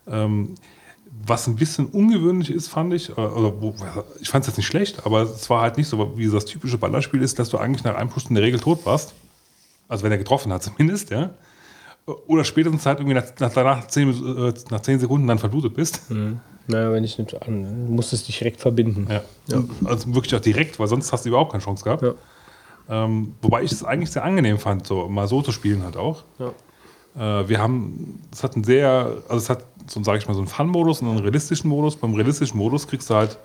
Ähm, 0.07 0.55
was 1.27 1.47
ein 1.47 1.57
bisschen 1.57 1.86
ungewöhnlich 1.86 2.51
ist, 2.51 2.69
fand 2.69 2.94
ich, 2.94 3.10
oder 3.10 3.60
wo, 3.60 3.75
ich 4.20 4.31
fand 4.31 4.43
es 4.43 4.49
jetzt 4.49 4.57
nicht 4.57 4.67
schlecht, 4.67 5.05
aber 5.05 5.23
es 5.23 5.51
war 5.51 5.60
halt 5.60 5.77
nicht 5.77 5.89
so, 5.89 6.17
wie 6.17 6.28
das 6.28 6.47
typische 6.47 6.78
Ballerspiel 6.78 7.20
ist, 7.20 7.39
dass 7.39 7.51
du 7.51 7.59
eigentlich 7.59 7.85
nach 7.85 7.97
einem 7.97 8.10
Schuss 8.10 8.27
in 8.31 8.35
der 8.35 8.44
Regel 8.44 8.59
tot 8.59 8.86
warst. 8.86 9.12
Also 9.89 10.05
wenn 10.05 10.12
er 10.12 10.19
getroffen 10.19 10.52
hat 10.52 10.62
zumindest, 10.62 11.10
ja. 11.10 11.31
Oder 12.07 12.45
spätestens 12.45 12.87
halt 12.87 12.99
irgendwie 12.99 13.15
nach, 13.15 13.27
nach, 13.39 13.53
danach 13.53 13.87
zehn, 13.87 14.11
äh, 14.11 14.53
nach 14.70 14.81
zehn 14.81 14.99
Sekunden 14.99 15.27
dann 15.27 15.39
verblutet 15.39 15.75
bist. 15.75 16.03
Naja, 16.67 16.93
wenn 16.93 17.05
ich 17.05 17.19
nicht 17.19 17.41
an, 17.43 17.87
du 17.87 17.93
musstest 17.93 18.29
dich 18.29 18.39
direkt 18.39 18.61
verbinden. 18.61 19.07
Ja. 19.09 19.23
Und 19.57 19.70
Also 19.85 20.15
wirklich 20.15 20.35
auch 20.35 20.41
direkt, 20.41 20.79
weil 20.79 20.89
sonst 20.89 21.12
hast 21.12 21.25
du 21.25 21.29
überhaupt 21.29 21.53
keine 21.53 21.62
Chance 21.62 21.85
gehabt. 21.85 22.03
Ja. 22.03 22.15
Ähm, 22.89 23.35
wobei 23.43 23.62
ich 23.62 23.70
es 23.70 23.85
eigentlich 23.85 24.11
sehr 24.11 24.25
angenehm 24.25 24.59
fand, 24.59 24.87
so 24.87 25.09
mal 25.09 25.29
so 25.29 25.43
zu 25.43 25.53
spielen 25.53 25.85
halt 25.85 25.97
auch. 25.97 26.25
Äh, 27.17 27.49
wir 27.49 27.59
haben, 27.61 28.20
es 28.33 28.43
hat 28.43 28.55
einen 28.55 28.65
sehr, 28.65 29.23
also 29.29 29.37
es 29.37 29.51
hat 29.51 29.65
so, 29.87 30.03
sage 30.03 30.19
ich 30.19 30.27
mal, 30.27 30.35
so 30.35 30.41
einen 30.41 30.49
Fun-Modus 30.49 31.03
und 31.03 31.09
einen 31.09 31.19
realistischen 31.19 31.69
Modus. 31.70 31.97
Beim 31.97 32.15
realistischen 32.15 32.59
Modus 32.59 32.87
kriegst 32.89 33.11
du 33.11 33.15
halt 33.15 33.39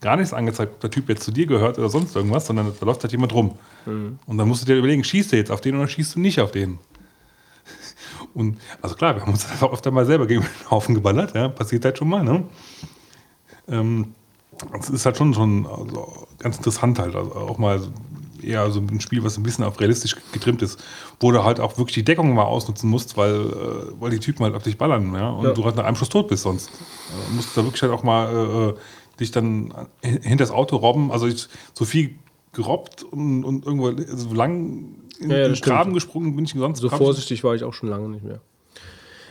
gar 0.00 0.16
nichts 0.16 0.32
angezeigt, 0.32 0.72
ob 0.74 0.80
der 0.80 0.90
Typ 0.90 1.08
jetzt 1.08 1.22
zu 1.22 1.30
dir 1.30 1.46
gehört 1.46 1.78
oder 1.78 1.88
sonst 1.88 2.16
irgendwas, 2.16 2.46
sondern 2.46 2.72
da 2.78 2.86
läuft 2.86 3.02
halt 3.02 3.12
jemand 3.12 3.34
rum. 3.34 3.58
Und 3.84 4.38
dann 4.38 4.48
musst 4.48 4.62
du 4.62 4.66
dir 4.66 4.76
überlegen, 4.76 5.04
schießt 5.04 5.32
du 5.32 5.36
jetzt 5.36 5.50
auf 5.50 5.60
den 5.60 5.76
oder 5.76 5.88
schießt 5.88 6.14
du 6.14 6.20
nicht 6.20 6.40
auf 6.40 6.52
den? 6.52 6.78
Und 8.34 8.58
also 8.82 8.94
klar, 8.94 9.14
wir 9.16 9.22
haben 9.22 9.32
uns 9.32 9.48
halt 9.50 9.62
auch 9.62 9.72
öfter 9.72 9.90
mal 9.90 10.06
selber 10.06 10.26
gegen 10.26 10.42
den 10.42 10.70
Haufen 10.70 10.94
geballert, 10.94 11.34
ja, 11.34 11.48
passiert 11.48 11.84
halt 11.84 11.98
schon 11.98 12.08
mal, 12.08 12.22
ne? 12.22 12.44
Ähm, 13.68 14.14
es 14.78 14.90
ist 14.90 15.06
halt 15.06 15.16
schon, 15.16 15.32
schon 15.34 15.66
also 15.66 16.26
ganz 16.38 16.56
interessant 16.58 16.98
halt, 16.98 17.14
also 17.14 17.32
auch 17.34 17.58
mal 17.58 17.80
eher 18.42 18.70
so 18.70 18.80
ein 18.80 19.00
Spiel, 19.00 19.22
was 19.22 19.36
ein 19.36 19.42
bisschen 19.42 19.64
auf 19.64 19.78
realistisch 19.80 20.16
getrimmt 20.32 20.62
ist, 20.62 20.82
wo 21.18 21.30
du 21.30 21.44
halt 21.44 21.60
auch 21.60 21.76
wirklich 21.78 21.94
die 21.94 22.04
Deckung 22.04 22.34
mal 22.34 22.44
ausnutzen 22.44 22.88
musst, 22.88 23.16
weil, 23.16 23.34
äh, 23.34 24.00
weil 24.00 24.10
die 24.10 24.18
Typen 24.18 24.44
halt 24.44 24.54
auf 24.54 24.62
dich 24.62 24.78
ballern, 24.78 25.12
ja, 25.14 25.30
und 25.30 25.44
Ja. 25.46 25.52
du 25.52 25.64
halt 25.64 25.76
nach 25.76 25.84
einem 25.84 25.96
Schuss 25.96 26.08
tot 26.08 26.28
bist 26.28 26.42
sonst. 26.42 26.68
Äh, 26.70 27.34
musst 27.34 27.56
da 27.56 27.64
wirklich 27.64 27.82
halt 27.82 27.92
auch 27.92 28.02
mal 28.02 28.28
äh, 28.34 28.68
äh, 28.70 28.74
dich 29.18 29.30
dann 29.30 29.74
hin- 30.02 30.22
hinter 30.22 30.44
das 30.44 30.50
Auto 30.50 30.76
robben, 30.76 31.10
also 31.12 31.26
ich, 31.26 31.48
so 31.74 31.84
viel 31.84 32.18
gerobbt 32.52 33.02
und, 33.02 33.44
und 33.44 33.64
irgendwo 33.66 33.92
so 34.16 34.34
lang 34.34 34.94
in 35.20 35.30
Ja, 35.30 35.38
ja, 35.38 35.48
den. 35.48 35.54
Graben 35.60 35.94
gesprungen 35.94 36.34
bin 36.36 36.44
ich 36.44 36.52
sonst 36.52 36.80
So 36.80 36.90
hab 36.90 36.98
ich- 37.00 37.04
vorsichtig 37.04 37.44
war 37.44 37.54
ich 37.54 37.64
auch 37.64 37.74
schon 37.74 37.88
lange 37.88 38.08
nicht 38.08 38.24
mehr. 38.24 38.40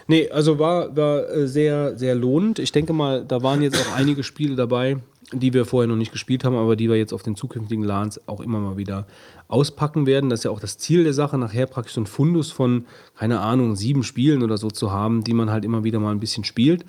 Nee, 0.07 0.29
also 0.31 0.57
war, 0.57 0.95
war 0.97 1.29
äh, 1.29 1.47
sehr, 1.47 1.95
sehr 1.97 2.15
lohnend. 2.15 2.57
Ich 2.59 2.71
denke 2.71 2.93
mal, 2.93 3.23
da 3.25 3.43
waren 3.43 3.61
jetzt 3.61 3.77
auch 3.77 3.95
einige 3.95 4.23
Spiele 4.23 4.55
dabei, 4.55 4.97
die 5.31 5.53
wir 5.53 5.65
vorher 5.65 5.87
noch 5.87 5.95
nicht 5.95 6.11
gespielt 6.11 6.43
haben, 6.43 6.55
aber 6.55 6.75
die 6.75 6.89
wir 6.89 6.95
jetzt 6.97 7.13
auf 7.13 7.21
den 7.21 7.35
zukünftigen 7.35 7.83
LANs 7.83 8.19
auch 8.27 8.39
immer 8.41 8.59
mal 8.59 8.77
wieder 8.77 9.05
auspacken 9.49 10.07
werden. 10.07 10.31
Das 10.31 10.39
ist 10.39 10.43
ja 10.45 10.51
auch 10.51 10.59
das 10.59 10.79
Ziel 10.79 11.03
der 11.03 11.13
Sache, 11.13 11.37
nachher 11.37 11.67
praktisch 11.67 11.93
so 11.93 12.01
ein 12.01 12.07
Fundus 12.07 12.51
von, 12.51 12.85
keine 13.15 13.39
Ahnung, 13.41 13.75
sieben 13.75 14.01
Spielen 14.03 14.41
oder 14.41 14.57
so 14.57 14.69
zu 14.71 14.91
haben, 14.91 15.23
die 15.23 15.33
man 15.33 15.51
halt 15.51 15.63
immer 15.63 15.83
wieder 15.83 15.99
mal 15.99 16.11
ein 16.11 16.19
bisschen 16.19 16.43
spielt. 16.43 16.85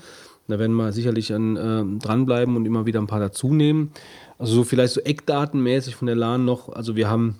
Da 0.48 0.58
werden 0.58 0.74
wir 0.74 0.92
sicherlich 0.92 1.32
an, 1.34 1.58
ähm, 1.60 1.98
dranbleiben 1.98 2.56
und 2.56 2.64
immer 2.64 2.86
wieder 2.86 3.00
ein 3.00 3.06
paar 3.06 3.20
dazu 3.20 3.52
nehmen. 3.52 3.92
Also 4.38 4.54
so 4.54 4.64
vielleicht 4.64 4.94
so 4.94 5.00
eckdatenmäßig 5.02 5.94
von 5.94 6.06
der 6.06 6.16
LAN 6.16 6.46
noch. 6.46 6.70
Also 6.70 6.96
wir 6.96 7.08
haben 7.10 7.36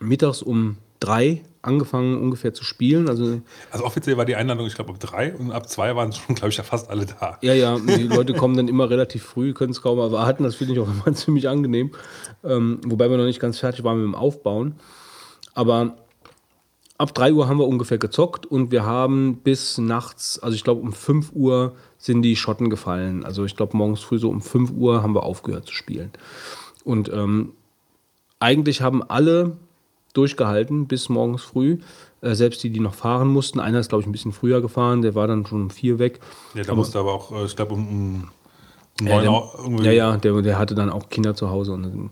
mittags 0.00 0.42
um 0.42 0.76
drei 0.98 1.42
angefangen 1.62 2.18
ungefähr 2.20 2.54
zu 2.54 2.64
spielen. 2.64 3.08
Also 3.08 3.40
Also 3.70 3.84
offiziell 3.84 4.16
war 4.16 4.24
die 4.24 4.36
Einladung, 4.36 4.66
ich 4.66 4.74
glaube, 4.74 4.92
ab 4.92 5.00
drei 5.00 5.34
und 5.34 5.52
ab 5.52 5.68
zwei 5.68 5.94
waren 5.94 6.12
schon, 6.12 6.34
glaube 6.34 6.50
ich, 6.50 6.56
ja 6.56 6.64
fast 6.64 6.88
alle 6.88 7.06
da. 7.06 7.38
ja, 7.42 7.54
ja, 7.54 7.78
die 7.78 8.04
Leute 8.04 8.34
kommen 8.34 8.56
dann 8.56 8.68
immer 8.68 8.88
relativ 8.88 9.22
früh, 9.24 9.52
können 9.52 9.72
es 9.72 9.82
kaum 9.82 9.98
erwarten. 9.98 10.42
Das 10.42 10.56
finde 10.56 10.74
ich 10.74 10.78
auch 10.80 10.88
immer 11.06 11.14
ziemlich 11.14 11.48
angenehm. 11.48 11.92
Ähm, 12.44 12.80
wobei 12.86 13.10
wir 13.10 13.16
noch 13.16 13.24
nicht 13.24 13.40
ganz 13.40 13.58
fertig 13.58 13.84
waren 13.84 13.98
mit 13.98 14.06
dem 14.06 14.14
Aufbauen. 14.14 14.76
Aber 15.54 15.96
ab 16.96 17.14
3 17.14 17.32
Uhr 17.32 17.48
haben 17.48 17.58
wir 17.58 17.66
ungefähr 17.66 17.98
gezockt 17.98 18.46
und 18.46 18.70
wir 18.70 18.84
haben 18.84 19.36
bis 19.42 19.78
nachts, 19.78 20.38
also 20.38 20.54
ich 20.54 20.64
glaube 20.64 20.80
um 20.80 20.92
5 20.92 21.32
Uhr 21.32 21.74
sind 21.98 22.22
die 22.22 22.36
Schotten 22.36 22.70
gefallen. 22.70 23.24
Also 23.24 23.44
ich 23.44 23.56
glaube 23.56 23.76
morgens 23.76 24.00
früh 24.00 24.18
so 24.18 24.30
um 24.30 24.40
5 24.40 24.70
Uhr 24.72 25.02
haben 25.02 25.14
wir 25.14 25.24
aufgehört 25.24 25.66
zu 25.66 25.74
spielen. 25.74 26.10
Und 26.84 27.10
ähm, 27.12 27.52
eigentlich 28.38 28.80
haben 28.80 29.02
alle 29.02 29.56
durchgehalten 30.12 30.86
bis 30.86 31.08
morgens 31.08 31.42
früh. 31.42 31.78
Äh, 32.20 32.34
selbst 32.34 32.62
die, 32.62 32.70
die 32.70 32.80
noch 32.80 32.94
fahren 32.94 33.28
mussten. 33.28 33.60
Einer 33.60 33.80
ist, 33.80 33.88
glaube 33.88 34.02
ich, 34.02 34.08
ein 34.08 34.12
bisschen 34.12 34.32
früher 34.32 34.60
gefahren, 34.60 35.02
der 35.02 35.14
war 35.14 35.26
dann 35.26 35.46
schon 35.46 35.62
um 35.62 35.70
vier 35.70 35.98
weg. 35.98 36.20
Ja, 36.54 36.64
da 36.64 36.74
musste 36.74 36.98
aber 36.98 37.12
auch, 37.12 37.32
äh, 37.32 37.44
ich 37.44 37.56
glaube, 37.56 37.74
um, 37.74 38.28
um 39.00 39.06
Ja, 39.06 39.20
der, 39.20 39.92
ja, 39.92 39.92
ja 39.92 40.16
der, 40.16 40.42
der 40.42 40.58
hatte 40.58 40.74
dann 40.74 40.90
auch 40.90 41.08
Kinder 41.08 41.34
zu 41.34 41.50
Hause 41.50 41.72
und 41.72 42.10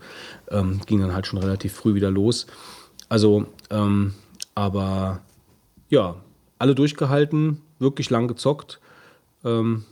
ähm, 0.50 0.80
ging 0.86 1.00
dann 1.00 1.14
halt 1.14 1.26
schon 1.26 1.38
relativ 1.38 1.74
früh 1.74 1.94
wieder 1.94 2.10
los. 2.10 2.46
Also, 3.08 3.46
ähm, 3.70 4.14
aber 4.54 5.20
ja, 5.90 6.16
alle 6.58 6.74
durchgehalten, 6.74 7.60
wirklich 7.78 8.10
lang 8.10 8.28
gezockt, 8.28 8.80
ähm, 9.44 9.84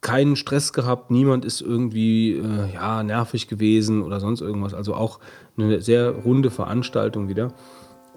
keinen 0.00 0.34
Stress 0.34 0.72
gehabt, 0.72 1.10
niemand 1.10 1.44
ist 1.44 1.60
irgendwie 1.60 2.32
äh, 2.32 2.74
ja, 2.74 3.02
nervig 3.04 3.46
gewesen 3.46 4.02
oder 4.02 4.18
sonst 4.18 4.40
irgendwas. 4.40 4.74
Also 4.74 4.94
auch 4.94 5.20
eine 5.56 5.80
sehr 5.80 6.10
runde 6.10 6.50
Veranstaltung 6.50 7.28
wieder. 7.28 7.52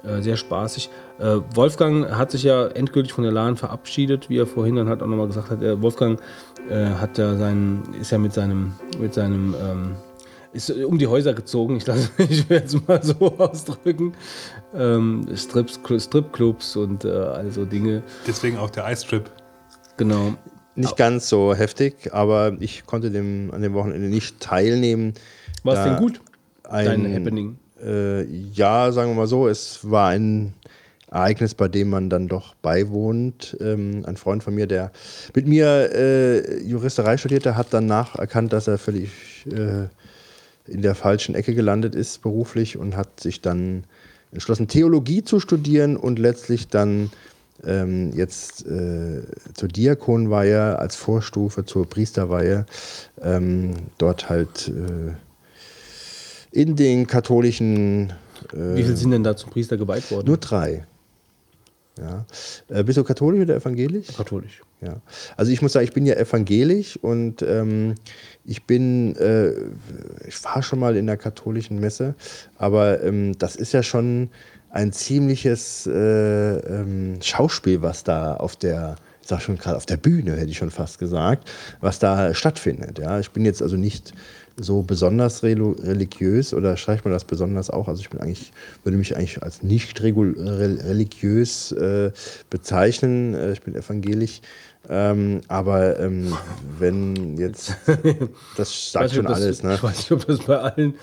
Äh, 0.04 0.22
sehr 0.22 0.38
spaßig. 0.38 0.90
Äh, 1.20 1.38
Wolfgang 1.54 2.12
hat 2.12 2.32
sich 2.32 2.44
ja 2.44 2.68
endgültig 2.68 3.14
von 3.14 3.24
der 3.24 3.34
LAN 3.34 3.58
verabschiedet, 3.58 4.30
wie 4.30 4.38
er 4.38 4.46
vorhin 4.46 4.76
dann 4.76 4.88
halt 4.90 5.02
auch 5.02 5.08
nochmal 5.08 5.28
gesagt 5.28 5.50
hat. 5.50 5.62
Äh, 5.62 5.82
Wolfgang 5.82 6.20
hat 6.68 7.20
ja 7.20 7.36
seinen, 7.36 7.94
ist 8.02 8.10
ja 8.12 8.18
mit 8.18 8.34
seinem, 8.34 8.74
mit 9.00 9.14
seinem, 9.14 9.54
ähm, 9.54 9.96
ist 10.52 10.72
um 10.72 10.98
die 10.98 11.06
Häuser 11.06 11.36
gezogen, 11.36 11.78
ich, 11.78 11.86
lasse- 11.86 12.10
ich 12.18 12.50
werde 12.50 12.66
es 12.66 12.88
mal 12.88 13.04
so 13.04 13.38
ausdrücken. 13.38 14.14
Ähm, 14.74 15.28
Strips, 15.36 15.80
Stripclubs 16.00 16.76
und 16.76 17.06
äh, 17.06 17.10
also 17.10 17.66
Dinge. 17.66 18.02
Deswegen 18.26 18.58
auch 18.58 18.72
der 18.72 18.92
Ice 18.92 19.06
Trip. 19.06 19.30
Genau. 19.98 20.34
Nicht 20.74 20.98
ganz 20.98 21.30
so 21.30 21.54
heftig, 21.54 22.16
aber 22.16 22.54
ich 22.60 22.88
konnte 22.88 23.12
dem, 23.12 23.52
an 23.54 23.62
dem 23.62 23.76
Wochenende 23.76 24.08
nicht 24.08 24.40
teilnehmen. 24.40 25.14
War 25.64 25.76
es 25.78 25.84
denn 25.84 25.98
gut? 25.98 26.20
Ein, 26.70 26.86
Dein 26.86 27.14
Happening. 27.14 27.58
Äh, 27.84 28.24
ja, 28.24 28.92
sagen 28.92 29.12
wir 29.12 29.16
mal 29.16 29.28
so, 29.28 29.48
es 29.48 29.80
war 29.90 30.10
ein 30.10 30.54
Ereignis, 31.10 31.54
bei 31.54 31.68
dem 31.68 31.90
man 31.90 32.10
dann 32.10 32.28
doch 32.28 32.56
beiwohnt. 32.56 33.56
Ähm, 33.62 34.04
ein 34.06 34.18
Freund 34.18 34.44
von 34.44 34.56
mir, 34.56 34.68
der 34.68 34.92
mit 35.34 35.48
mir 35.48 35.92
äh, 35.94 36.62
Juristerei 36.64 37.18
studierte, 37.18 37.56
hat 37.56 37.68
danach 37.72 38.16
erkannt, 38.16 38.54
dass 38.54 38.68
er 38.68 38.78
völlig 38.78 39.12
äh, 39.48 39.88
in 40.68 40.82
der 40.82 40.96
falschen 40.96 41.36
Ecke 41.36 41.54
gelandet 41.54 41.96
ist 41.96 42.22
beruflich 42.22 42.78
und 42.78 42.98
hat 42.98 43.20
sich 43.20 43.42
dann 43.42 43.84
entschlossen, 44.32 44.68
Theologie 44.68 45.24
zu 45.24 45.40
studieren 45.40 45.96
und 45.96 46.20
letztlich 46.20 46.68
dann 46.68 47.12
ähm, 47.66 48.12
jetzt 48.14 48.66
äh, 48.66 49.22
zur 49.54 49.70
Diakonweihe 49.70 50.78
als 50.80 50.96
Vorstufe 50.96 51.66
zur 51.66 51.90
Priesterweihe 51.90 52.66
ähm, 53.22 53.74
dort 53.98 54.30
halt 54.30 54.68
äh, 54.68 55.14
in 56.56 56.76
den 56.76 57.06
katholischen 57.06 58.12
äh, 58.54 58.76
Wie 58.76 58.84
viele 58.84 58.96
sind 58.96 59.12
denn 59.12 59.24
da 59.24 59.36
zum 59.36 59.52
Priester 59.52 59.78
geweiht 59.78 60.10
worden? 60.10 60.28
nur 60.28 60.38
drei. 60.38 60.86
Ja. 62.00 62.26
Äh, 62.68 62.84
bist 62.84 62.98
du 62.98 63.04
katholisch 63.04 63.42
oder 63.42 63.56
evangelisch? 63.56 64.08
katholisch. 64.16 64.62
Ja. 64.82 65.02
Also 65.38 65.52
ich 65.52 65.62
muss 65.62 65.74
sagen, 65.74 65.86
ich 65.86 65.94
bin 65.94 66.06
ja 66.06 66.16
evangelisch 66.16 66.98
und 66.98 67.42
ähm, 67.42 67.96
ich 68.44 68.64
bin, 68.64 69.16
äh, 69.16 69.52
ich 70.28 70.44
war 70.44 70.62
schon 70.62 70.80
mal 70.80 70.96
in 70.98 71.08
der 71.08 71.18
katholischen 71.18 71.80
Messe, 71.80 72.16
aber 72.58 73.02
ähm, 73.04 73.38
das 73.38 73.56
ist 73.56 73.72
ja 73.72 73.82
schon 73.84 74.30
ein 74.70 74.92
ziemliches 74.92 75.88
äh, 75.88 76.58
ähm, 76.58 77.20
Schauspiel, 77.22 77.82
was 77.82 78.04
da 78.04 78.36
auf 78.36 78.58
der, 78.58 78.98
ich 79.22 79.30
sag 79.30 79.42
schon 79.42 79.58
gerade 79.58 79.78
auf 79.78 79.86
der 79.86 79.98
Bühne, 79.98 80.34
hätte 80.34 80.52
ich 80.52 80.58
schon 80.58 80.72
fast 80.72 81.00
gesagt, 81.00 81.50
was 81.80 82.00
da 82.00 82.34
stattfindet. 82.34 83.00
Ja. 83.00 83.20
Ich 83.20 83.32
bin 83.32 83.46
jetzt 83.46 83.62
also 83.62 83.78
nicht 83.78 84.14
so 84.58 84.84
besonders 84.84 85.44
religiös 85.44 86.54
oder 86.54 86.78
streicht 86.78 87.06
man 87.06 87.14
das 87.14 87.26
besonders 87.26 87.70
auch? 87.70 87.88
Also 87.88 88.02
ich 88.02 88.10
bin 88.10 88.22
eigentlich, 88.22 88.52
würde 88.84 88.98
mich 88.98 89.16
eigentlich 89.16 89.44
als 89.44 89.64
nicht 89.64 90.02
religiös 90.02 91.72
äh, 91.72 92.12
bezeichnen. 92.50 93.34
Äh, 93.34 93.54
ich 93.54 93.62
bin 93.62 93.76
evangelisch. 93.76 94.42
Ähm, 94.88 95.42
aber 95.48 96.00
ähm, 96.00 96.36
wenn 96.78 97.38
jetzt, 97.38 97.76
das 98.58 98.92
sagt 98.92 99.06
nicht, 99.06 99.16
schon 99.16 99.26
ob 99.26 99.34
das, 99.34 99.42
alles, 99.42 99.64
ne? 99.64 99.76
Ich 99.76 99.84
weiß 99.84 99.98
nicht, 99.98 100.12
ob 100.12 100.28
das 100.28 100.40
bei 100.40 100.58
allen 100.60 100.94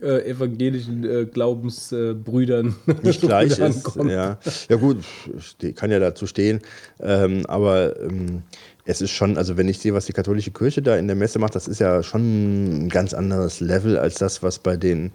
äh, 0.00 0.30
evangelischen 0.30 1.04
äh, 1.04 1.26
Glaubensbrüdern 1.26 2.76
nicht 3.02 3.20
gleich 3.22 3.58
ist. 3.58 3.96
Ja. 3.96 4.38
ja 4.68 4.76
gut, 4.76 4.98
kann 5.74 5.90
ja 5.90 5.98
dazu 5.98 6.26
stehen. 6.26 6.60
Ähm, 7.00 7.44
aber 7.46 8.00
ähm, 8.00 8.42
es 8.88 9.00
ist 9.00 9.10
schon, 9.10 9.36
also 9.36 9.56
wenn 9.56 9.68
ich 9.68 9.80
sehe, 9.80 9.92
was 9.94 10.06
die 10.06 10.12
katholische 10.12 10.52
Kirche 10.52 10.80
da 10.80 10.96
in 10.96 11.08
der 11.08 11.16
Messe 11.16 11.40
macht, 11.40 11.56
das 11.56 11.66
ist 11.66 11.80
ja 11.80 12.04
schon 12.04 12.84
ein 12.84 12.88
ganz 12.88 13.14
anderes 13.14 13.58
Level 13.58 13.98
als 13.98 14.14
das, 14.14 14.44
was 14.44 14.60
bei 14.60 14.76
den 14.76 15.10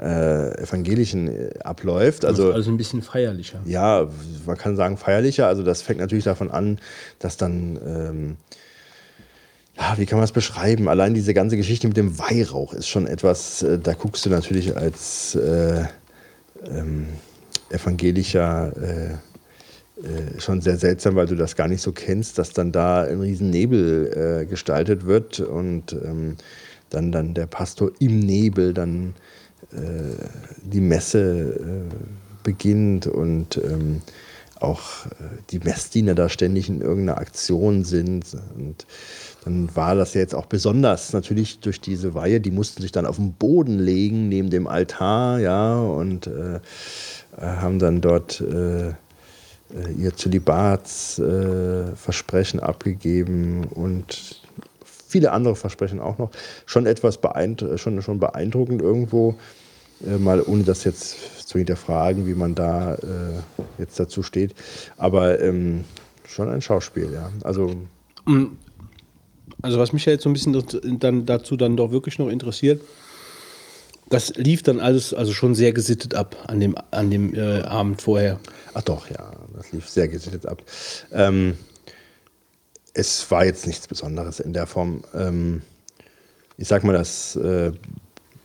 äh, 0.00 0.62
Evangelischen 0.62 1.28
äh, 1.28 1.50
abläuft. 1.62 2.24
Also 2.24 2.52
also 2.52 2.70
ein 2.70 2.78
bisschen 2.78 3.02
feierlicher. 3.02 3.60
ja, 3.66 4.08
man 4.46 4.56
kann 4.56 4.74
sagen 4.74 4.96
feierlicher. 4.96 5.46
Also 5.46 5.62
das 5.62 5.82
fängt 5.82 6.00
natürlich 6.00 6.24
davon 6.24 6.50
an, 6.50 6.78
dass 7.18 7.36
dann, 7.36 7.78
ähm, 7.86 8.36
ja, 9.76 9.98
wie 9.98 10.06
kann 10.06 10.16
man 10.16 10.24
es 10.24 10.32
beschreiben? 10.32 10.88
Allein 10.88 11.12
diese 11.12 11.34
ganze 11.34 11.58
Geschichte 11.58 11.88
mit 11.88 11.98
dem 11.98 12.18
Weihrauch 12.18 12.72
ist 12.72 12.88
schon 12.88 13.06
etwas, 13.06 13.62
äh, 13.62 13.78
da 13.78 13.92
guckst 13.92 14.24
du 14.24 14.30
natürlich 14.30 14.74
als 14.74 15.34
äh, 15.34 15.84
ähm, 16.64 17.08
evangelischer 17.68 18.72
äh, 20.02 20.40
schon 20.40 20.60
sehr 20.60 20.78
seltsam, 20.78 21.14
weil 21.14 21.26
du 21.26 21.36
das 21.36 21.56
gar 21.56 21.68
nicht 21.68 21.82
so 21.82 21.92
kennst, 21.92 22.38
dass 22.38 22.52
dann 22.52 22.72
da 22.72 23.02
ein 23.02 23.20
riesen 23.20 23.50
Nebel 23.50 24.42
äh, 24.42 24.46
gestaltet 24.46 25.06
wird 25.06 25.40
und 25.40 25.92
ähm, 25.92 26.36
dann, 26.88 27.12
dann 27.12 27.34
der 27.34 27.46
Pastor 27.46 27.92
im 27.98 28.20
Nebel 28.20 28.72
dann 28.74 29.14
äh, 29.72 30.16
die 30.62 30.80
Messe 30.80 31.60
äh, 31.60 31.94
beginnt 32.42 33.06
und 33.06 33.58
ähm, 33.58 34.00
auch 34.58 35.06
äh, 35.06 35.10
die 35.50 35.58
Messdiener 35.58 36.14
da 36.14 36.28
ständig 36.28 36.68
in 36.68 36.80
irgendeiner 36.80 37.18
Aktion 37.18 37.84
sind. 37.84 38.36
Und 38.56 38.86
dann 39.44 39.74
war 39.76 39.94
das 39.94 40.14
jetzt 40.14 40.34
auch 40.34 40.46
besonders 40.46 41.12
natürlich 41.12 41.60
durch 41.60 41.80
diese 41.80 42.14
Weihe, 42.14 42.40
die 42.40 42.50
mussten 42.50 42.82
sich 42.82 42.92
dann 42.92 43.06
auf 43.06 43.16
den 43.16 43.34
Boden 43.34 43.78
legen 43.78 44.28
neben 44.28 44.50
dem 44.50 44.66
Altar, 44.66 45.38
ja, 45.40 45.78
und 45.78 46.28
haben 47.40 47.78
dann 47.78 48.02
dort 48.02 48.42
ihr 49.96 50.14
Zölibatsversprechen 50.14 52.60
äh, 52.60 52.62
abgegeben 52.62 53.64
und 53.64 54.42
viele 54.84 55.32
andere 55.32 55.56
Versprechen 55.56 55.98
auch 56.00 56.18
noch. 56.18 56.30
Schon 56.66 56.84
etwas 56.86 57.18
beeindru 57.18 57.76
schon, 57.76 58.00
schon 58.02 58.20
beeindruckend 58.20 58.82
irgendwo, 58.82 59.36
äh, 60.06 60.18
mal 60.18 60.42
ohne 60.42 60.64
das 60.64 60.84
jetzt 60.84 61.48
zu 61.48 61.58
hinterfragen, 61.58 62.26
wie 62.26 62.34
man 62.34 62.54
da 62.54 62.94
äh, 62.94 62.98
jetzt 63.78 63.98
dazu 63.98 64.22
steht. 64.22 64.54
Aber 64.96 65.40
ähm, 65.40 65.84
schon 66.26 66.48
ein 66.48 66.62
Schauspiel, 66.62 67.12
ja. 67.12 67.30
Also 67.42 67.74
Also 69.62 69.78
was 69.78 69.92
mich 69.92 70.06
ja 70.06 70.12
jetzt 70.12 70.22
so 70.22 70.30
ein 70.30 70.32
bisschen 70.32 70.98
dann 70.98 71.26
dazu 71.26 71.56
dann 71.56 71.76
doch 71.76 71.90
wirklich 71.90 72.18
noch 72.18 72.28
interessiert, 72.28 72.80
das 74.10 74.34
lief 74.36 74.62
dann 74.62 74.80
alles 74.80 75.14
also 75.14 75.32
schon 75.32 75.54
sehr 75.54 75.72
gesittet 75.72 76.14
ab 76.14 76.36
an 76.48 76.60
dem, 76.60 76.74
an 76.90 77.10
dem 77.10 77.34
äh, 77.34 77.62
Abend 77.62 78.02
vorher. 78.02 78.38
Ach 78.74 78.82
doch, 78.82 79.08
ja, 79.08 79.32
das 79.54 79.72
lief 79.72 79.88
sehr 79.88 80.08
gesittet 80.08 80.46
ab. 80.46 80.62
Ähm, 81.12 81.56
es 82.92 83.30
war 83.30 83.44
jetzt 83.44 83.66
nichts 83.66 83.86
Besonderes 83.86 84.40
in 84.40 84.52
der 84.52 84.66
Form. 84.66 85.04
Ähm, 85.14 85.62
ich 86.56 86.66
sag 86.66 86.82
mal, 86.82 86.92
das 86.92 87.36
äh, 87.36 87.72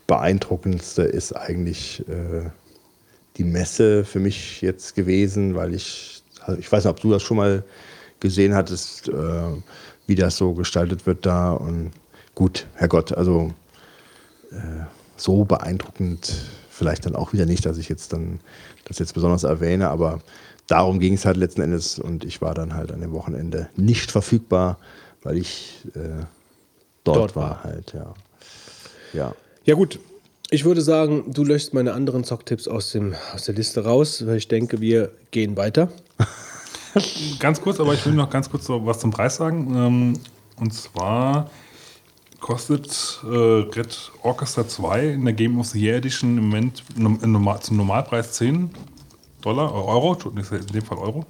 Beeindruckendste 0.06 1.01
ist 1.01 1.33
eigentlich 1.33 2.08
äh, 2.08 2.49
die 3.38 3.44
Messe 3.44 4.06
für 4.06 4.19
mich 4.19 4.62
jetzt 4.62 4.96
gewesen, 4.96 5.56
weil 5.56 5.74
ich, 5.74 6.24
also 6.42 6.60
ich 6.60 6.72
weiß 6.72 6.83
nicht, 6.83 6.92
ob 6.92 6.99
du 6.99 7.12
das 7.12 7.24
schon 7.24 7.38
mal 7.38 7.64
gesehen 8.19 8.53
hattest, 8.53 9.10
äh, 9.10 9.62
wie 10.06 10.15
das 10.15 10.38
so 10.38 10.53
gestaltet 10.53 11.08
wird 11.08 11.26
da. 11.26 11.53
Und 11.53 11.92
gut, 12.35 12.67
Herrgott, 12.76 13.14
also 13.14 13.51
äh, 14.51 14.85
so 15.17 15.46
beeindruckend 15.46 16.33
vielleicht 16.69 17.06
dann 17.06 17.15
auch 17.15 17.33
wieder 17.33 17.46
nicht, 17.46 17.65
dass 17.65 17.78
ich 17.78 17.90
jetzt 17.90 18.14
dann 18.14 18.40
das 18.85 18.99
jetzt 18.99 19.14
besonders 19.14 19.44
erwähne, 19.44 19.90
aber 19.90 20.19
darum 20.67 20.99
ging 20.99 21.14
es 21.14 21.26
halt 21.26 21.38
letzten 21.38 21.62
Endes 21.62 21.99
und 21.99 22.24
ich 22.26 22.42
war 22.42 22.53
dann 22.53 22.76
halt 22.76 22.92
an 22.92 23.01
dem 23.01 23.14
Wochenende 23.14 23.69
nicht 23.76 24.12
verfügbar, 24.12 24.78
weil 25.24 25.38
ich 25.38 25.81
äh, 25.96 26.26
dort, 27.03 27.17
Dort 27.17 27.35
war 27.35 27.49
war. 27.49 27.64
halt, 27.64 27.94
ja. 27.94 28.14
Ja. 29.14 29.35
Ja 29.64 29.76
gut, 29.76 29.99
ich 30.51 30.65
würde 30.65 30.81
sagen, 30.81 31.31
du 31.33 31.44
löscht 31.44 31.74
meine 31.74 31.94
anderen 31.94 32.24
Zocktipps 32.24 32.67
aus, 32.67 32.92
dem, 32.92 33.15
aus 33.33 33.46
der 33.46 33.56
Liste 33.56 33.83
raus, 33.83 34.26
weil 34.28 34.38
ich 34.38 34.48
denke, 34.48 34.80
wir 34.81 35.12
gehen 35.31 35.58
weiter. 35.58 35.90
Ganz 37.40 37.62
kurz, 37.62 37.80
aber 37.80 37.94
ich 37.94 38.06
will 38.06 38.14
noch 38.14 38.30
ganz 38.30 38.49
kurz 38.49 38.65
so 38.65 38.85
was 38.85 38.99
zum 38.99 39.12
Preis 39.12 39.35
sagen. 39.35 39.76
Ähm, 39.76 40.14
und 40.58 40.74
zwar 40.74 41.49
kostet 42.45 43.24
äh, 43.24 43.28
Red 43.28 44.11
Orchestra 44.22 44.67
2 44.67 45.08
in 45.13 45.26
der 45.26 45.33
Game 45.33 45.60
of 45.60 45.65
the 45.65 45.79
Year 45.83 45.97
Edition 45.97 46.38
im 46.38 46.49
Moment 46.49 46.83
im 46.95 47.31
Normal, 47.31 47.60
zum 47.61 47.78
Normalpreis 47.78 48.33
10 48.33 48.69
Dollar, 49.42 49.72
äh, 49.72 49.74
Euro, 49.74 50.15
in 50.29 50.67
dem 50.67 50.83
Fall 50.83 50.99
Euro. 50.99 51.26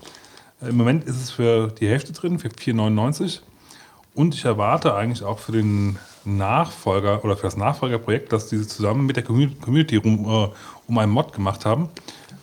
Äh, 0.61 0.71
Im 0.71 0.75
Moment 0.75 1.05
ist 1.05 1.15
es 1.15 1.31
für 1.31 1.69
die 1.69 1.87
Hälfte 1.87 2.11
drin, 2.11 2.37
für 2.37 2.49
4,99. 2.49 3.39
Und 4.13 4.35
ich 4.35 4.43
erwarte 4.43 4.93
eigentlich 4.93 5.23
auch 5.23 5.39
für 5.39 5.53
den 5.53 5.99
Nachfolger 6.25 7.23
oder 7.23 7.37
für 7.37 7.43
das 7.43 7.55
Nachfolgerprojekt, 7.55 8.33
dass 8.33 8.49
diese 8.49 8.67
zusammen 8.67 9.05
mit 9.05 9.15
der 9.15 9.25
Commu- 9.25 9.57
Community 9.61 9.97
um, 9.97 10.25
äh, 10.25 10.49
um 10.85 10.97
einen 10.97 11.13
Mod 11.13 11.31
gemacht 11.31 11.65
haben. 11.65 11.87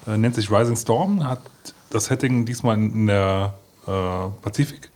Äh, 0.06 0.16
nennt 0.16 0.34
sich 0.34 0.50
Rising 0.50 0.76
Storm, 0.76 1.28
hat 1.28 1.42
das 1.90 2.06
Setting 2.06 2.46
diesmal 2.46 2.78
in, 2.78 3.06
der 3.06 3.52
äh, 3.86 3.90
Pazifik. 4.40 4.90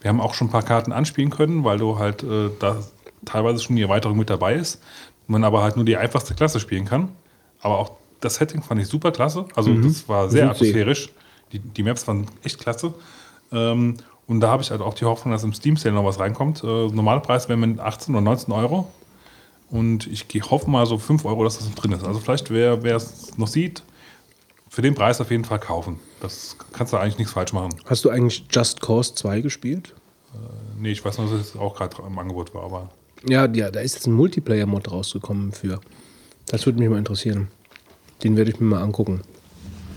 Wir 0.00 0.08
haben 0.08 0.22
auch 0.22 0.32
schon 0.32 0.46
ein 0.46 0.50
paar 0.50 0.62
Karten 0.62 0.92
anspielen 0.92 1.28
können, 1.28 1.64
weil 1.64 1.76
du 1.76 1.98
halt 1.98 2.22
äh, 2.22 2.48
da 2.58 2.78
teilweise 3.24 3.62
schon 3.62 3.76
die 3.76 3.82
Erweiterung 3.82 4.18
mit 4.18 4.30
dabei 4.30 4.54
ist. 4.54 4.80
Man 5.26 5.44
aber 5.44 5.62
halt 5.62 5.76
nur 5.76 5.84
die 5.84 5.96
einfachste 5.96 6.34
Klasse 6.34 6.60
spielen 6.60 6.84
kann. 6.84 7.10
Aber 7.60 7.78
auch 7.78 7.92
das 8.20 8.36
Setting 8.36 8.62
fand 8.62 8.80
ich 8.80 8.88
super 8.88 9.12
klasse. 9.12 9.46
Also 9.54 9.74
das 9.74 10.08
war 10.08 10.28
sehr 10.28 10.50
atmosphärisch. 10.50 11.10
Die, 11.52 11.58
die 11.58 11.82
Maps 11.82 12.06
waren 12.06 12.26
echt 12.42 12.58
klasse. 12.58 12.94
Ähm, 13.52 13.96
und 14.26 14.40
da 14.40 14.48
habe 14.48 14.62
ich 14.62 14.70
halt 14.70 14.80
auch 14.80 14.94
die 14.94 15.04
Hoffnung, 15.04 15.32
dass 15.32 15.44
im 15.44 15.54
Steam 15.54 15.76
Sale 15.76 15.94
noch 15.94 16.04
was 16.04 16.18
reinkommt. 16.18 16.62
Äh, 16.62 16.66
normaler 16.88 17.20
Preis 17.20 17.48
wäre 17.48 17.58
mit 17.58 17.80
18 17.80 18.14
oder 18.14 18.22
19 18.22 18.52
Euro. 18.52 18.90
Und 19.70 20.06
ich 20.06 20.26
hoffe 20.50 20.70
mal 20.70 20.86
so 20.86 20.98
5 20.98 21.24
Euro, 21.24 21.44
dass 21.44 21.58
das 21.58 21.68
noch 21.68 21.74
drin 21.74 21.92
ist. 21.92 22.04
Also 22.04 22.20
vielleicht, 22.20 22.50
wer 22.50 22.82
wer 22.82 22.96
es 22.96 23.36
noch 23.36 23.48
sieht, 23.48 23.82
für 24.68 24.82
den 24.82 24.94
Preis 24.94 25.20
auf 25.20 25.30
jeden 25.30 25.44
Fall 25.44 25.58
kaufen. 25.58 26.00
Das 26.20 26.56
kannst 26.72 26.92
du 26.92 26.96
eigentlich 26.96 27.18
nichts 27.18 27.32
falsch 27.32 27.52
machen. 27.52 27.74
Hast 27.86 28.04
du 28.04 28.10
eigentlich 28.10 28.44
Just 28.50 28.80
Cause 28.80 29.14
2 29.14 29.40
gespielt? 29.40 29.94
Nee, 30.78 30.92
ich 30.92 31.04
weiß 31.04 31.18
noch, 31.18 31.30
dass 31.30 31.40
es 31.40 31.56
auch 31.56 31.74
gerade 31.74 31.96
im 32.06 32.18
Angebot 32.18 32.54
war, 32.54 32.64
aber 32.64 32.90
Ja, 33.26 33.46
ja, 33.52 33.70
da 33.70 33.80
ist 33.80 33.94
jetzt 33.94 34.06
ein 34.06 34.12
Multiplayer-Mod 34.12 34.90
rausgekommen 34.90 35.52
für. 35.52 35.80
Das 36.46 36.66
würde 36.66 36.78
mich 36.78 36.88
mal 36.88 36.98
interessieren. 36.98 37.48
Den 38.22 38.36
werde 38.36 38.50
ich 38.50 38.60
mir 38.60 38.66
mal 38.66 38.82
angucken. 38.82 39.22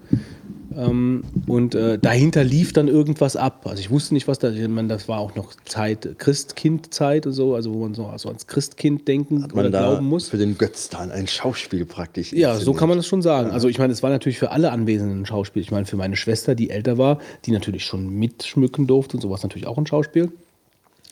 Ähm, 0.76 1.24
und 1.46 1.74
äh, 1.74 1.98
dahinter 1.98 2.44
lief 2.44 2.72
dann 2.72 2.88
irgendwas 2.88 3.36
ab. 3.36 3.66
Also 3.66 3.80
ich 3.80 3.90
wusste 3.90 4.14
nicht, 4.14 4.28
was 4.28 4.38
da, 4.38 4.50
ich 4.50 4.68
meine, 4.68 4.88
das 4.88 5.08
war 5.08 5.18
auch 5.18 5.34
noch 5.34 5.54
Zeit, 5.64 6.18
Christkind-Zeit 6.18 7.26
und 7.26 7.32
so, 7.32 7.54
also 7.54 7.72
wo 7.72 7.80
man 7.80 7.94
so 7.94 8.06
also 8.06 8.28
ans 8.28 8.46
Christkind 8.46 9.06
denken 9.08 9.44
oder 9.44 9.54
Man 9.54 9.72
da 9.72 9.80
glauben 9.80 10.06
muss. 10.06 10.28
für 10.28 10.38
den 10.38 10.58
Götz 10.58 10.88
dann 10.88 11.10
ein 11.10 11.26
Schauspiel 11.26 11.84
praktisch. 11.84 12.32
Ja, 12.32 12.56
so 12.56 12.72
kann 12.72 12.88
man 12.88 12.98
das 12.98 13.06
schon 13.06 13.22
sagen. 13.22 13.50
Also 13.50 13.68
ich 13.68 13.78
meine, 13.78 13.92
es 13.92 14.02
war 14.02 14.10
natürlich 14.10 14.38
für 14.38 14.50
alle 14.50 14.72
Anwesenden 14.72 15.22
ein 15.22 15.26
Schauspiel. 15.26 15.62
Ich 15.62 15.70
meine, 15.70 15.86
für 15.86 15.96
meine 15.96 16.16
Schwester, 16.16 16.54
die 16.54 16.70
älter 16.70 16.98
war, 16.98 17.18
die 17.44 17.52
natürlich 17.52 17.84
schon 17.84 18.08
mitschmücken 18.08 18.86
durfte 18.86 19.16
und 19.16 19.20
sowas 19.20 19.42
natürlich 19.42 19.66
auch 19.66 19.78
ein 19.78 19.86
Schauspiel. 19.86 20.32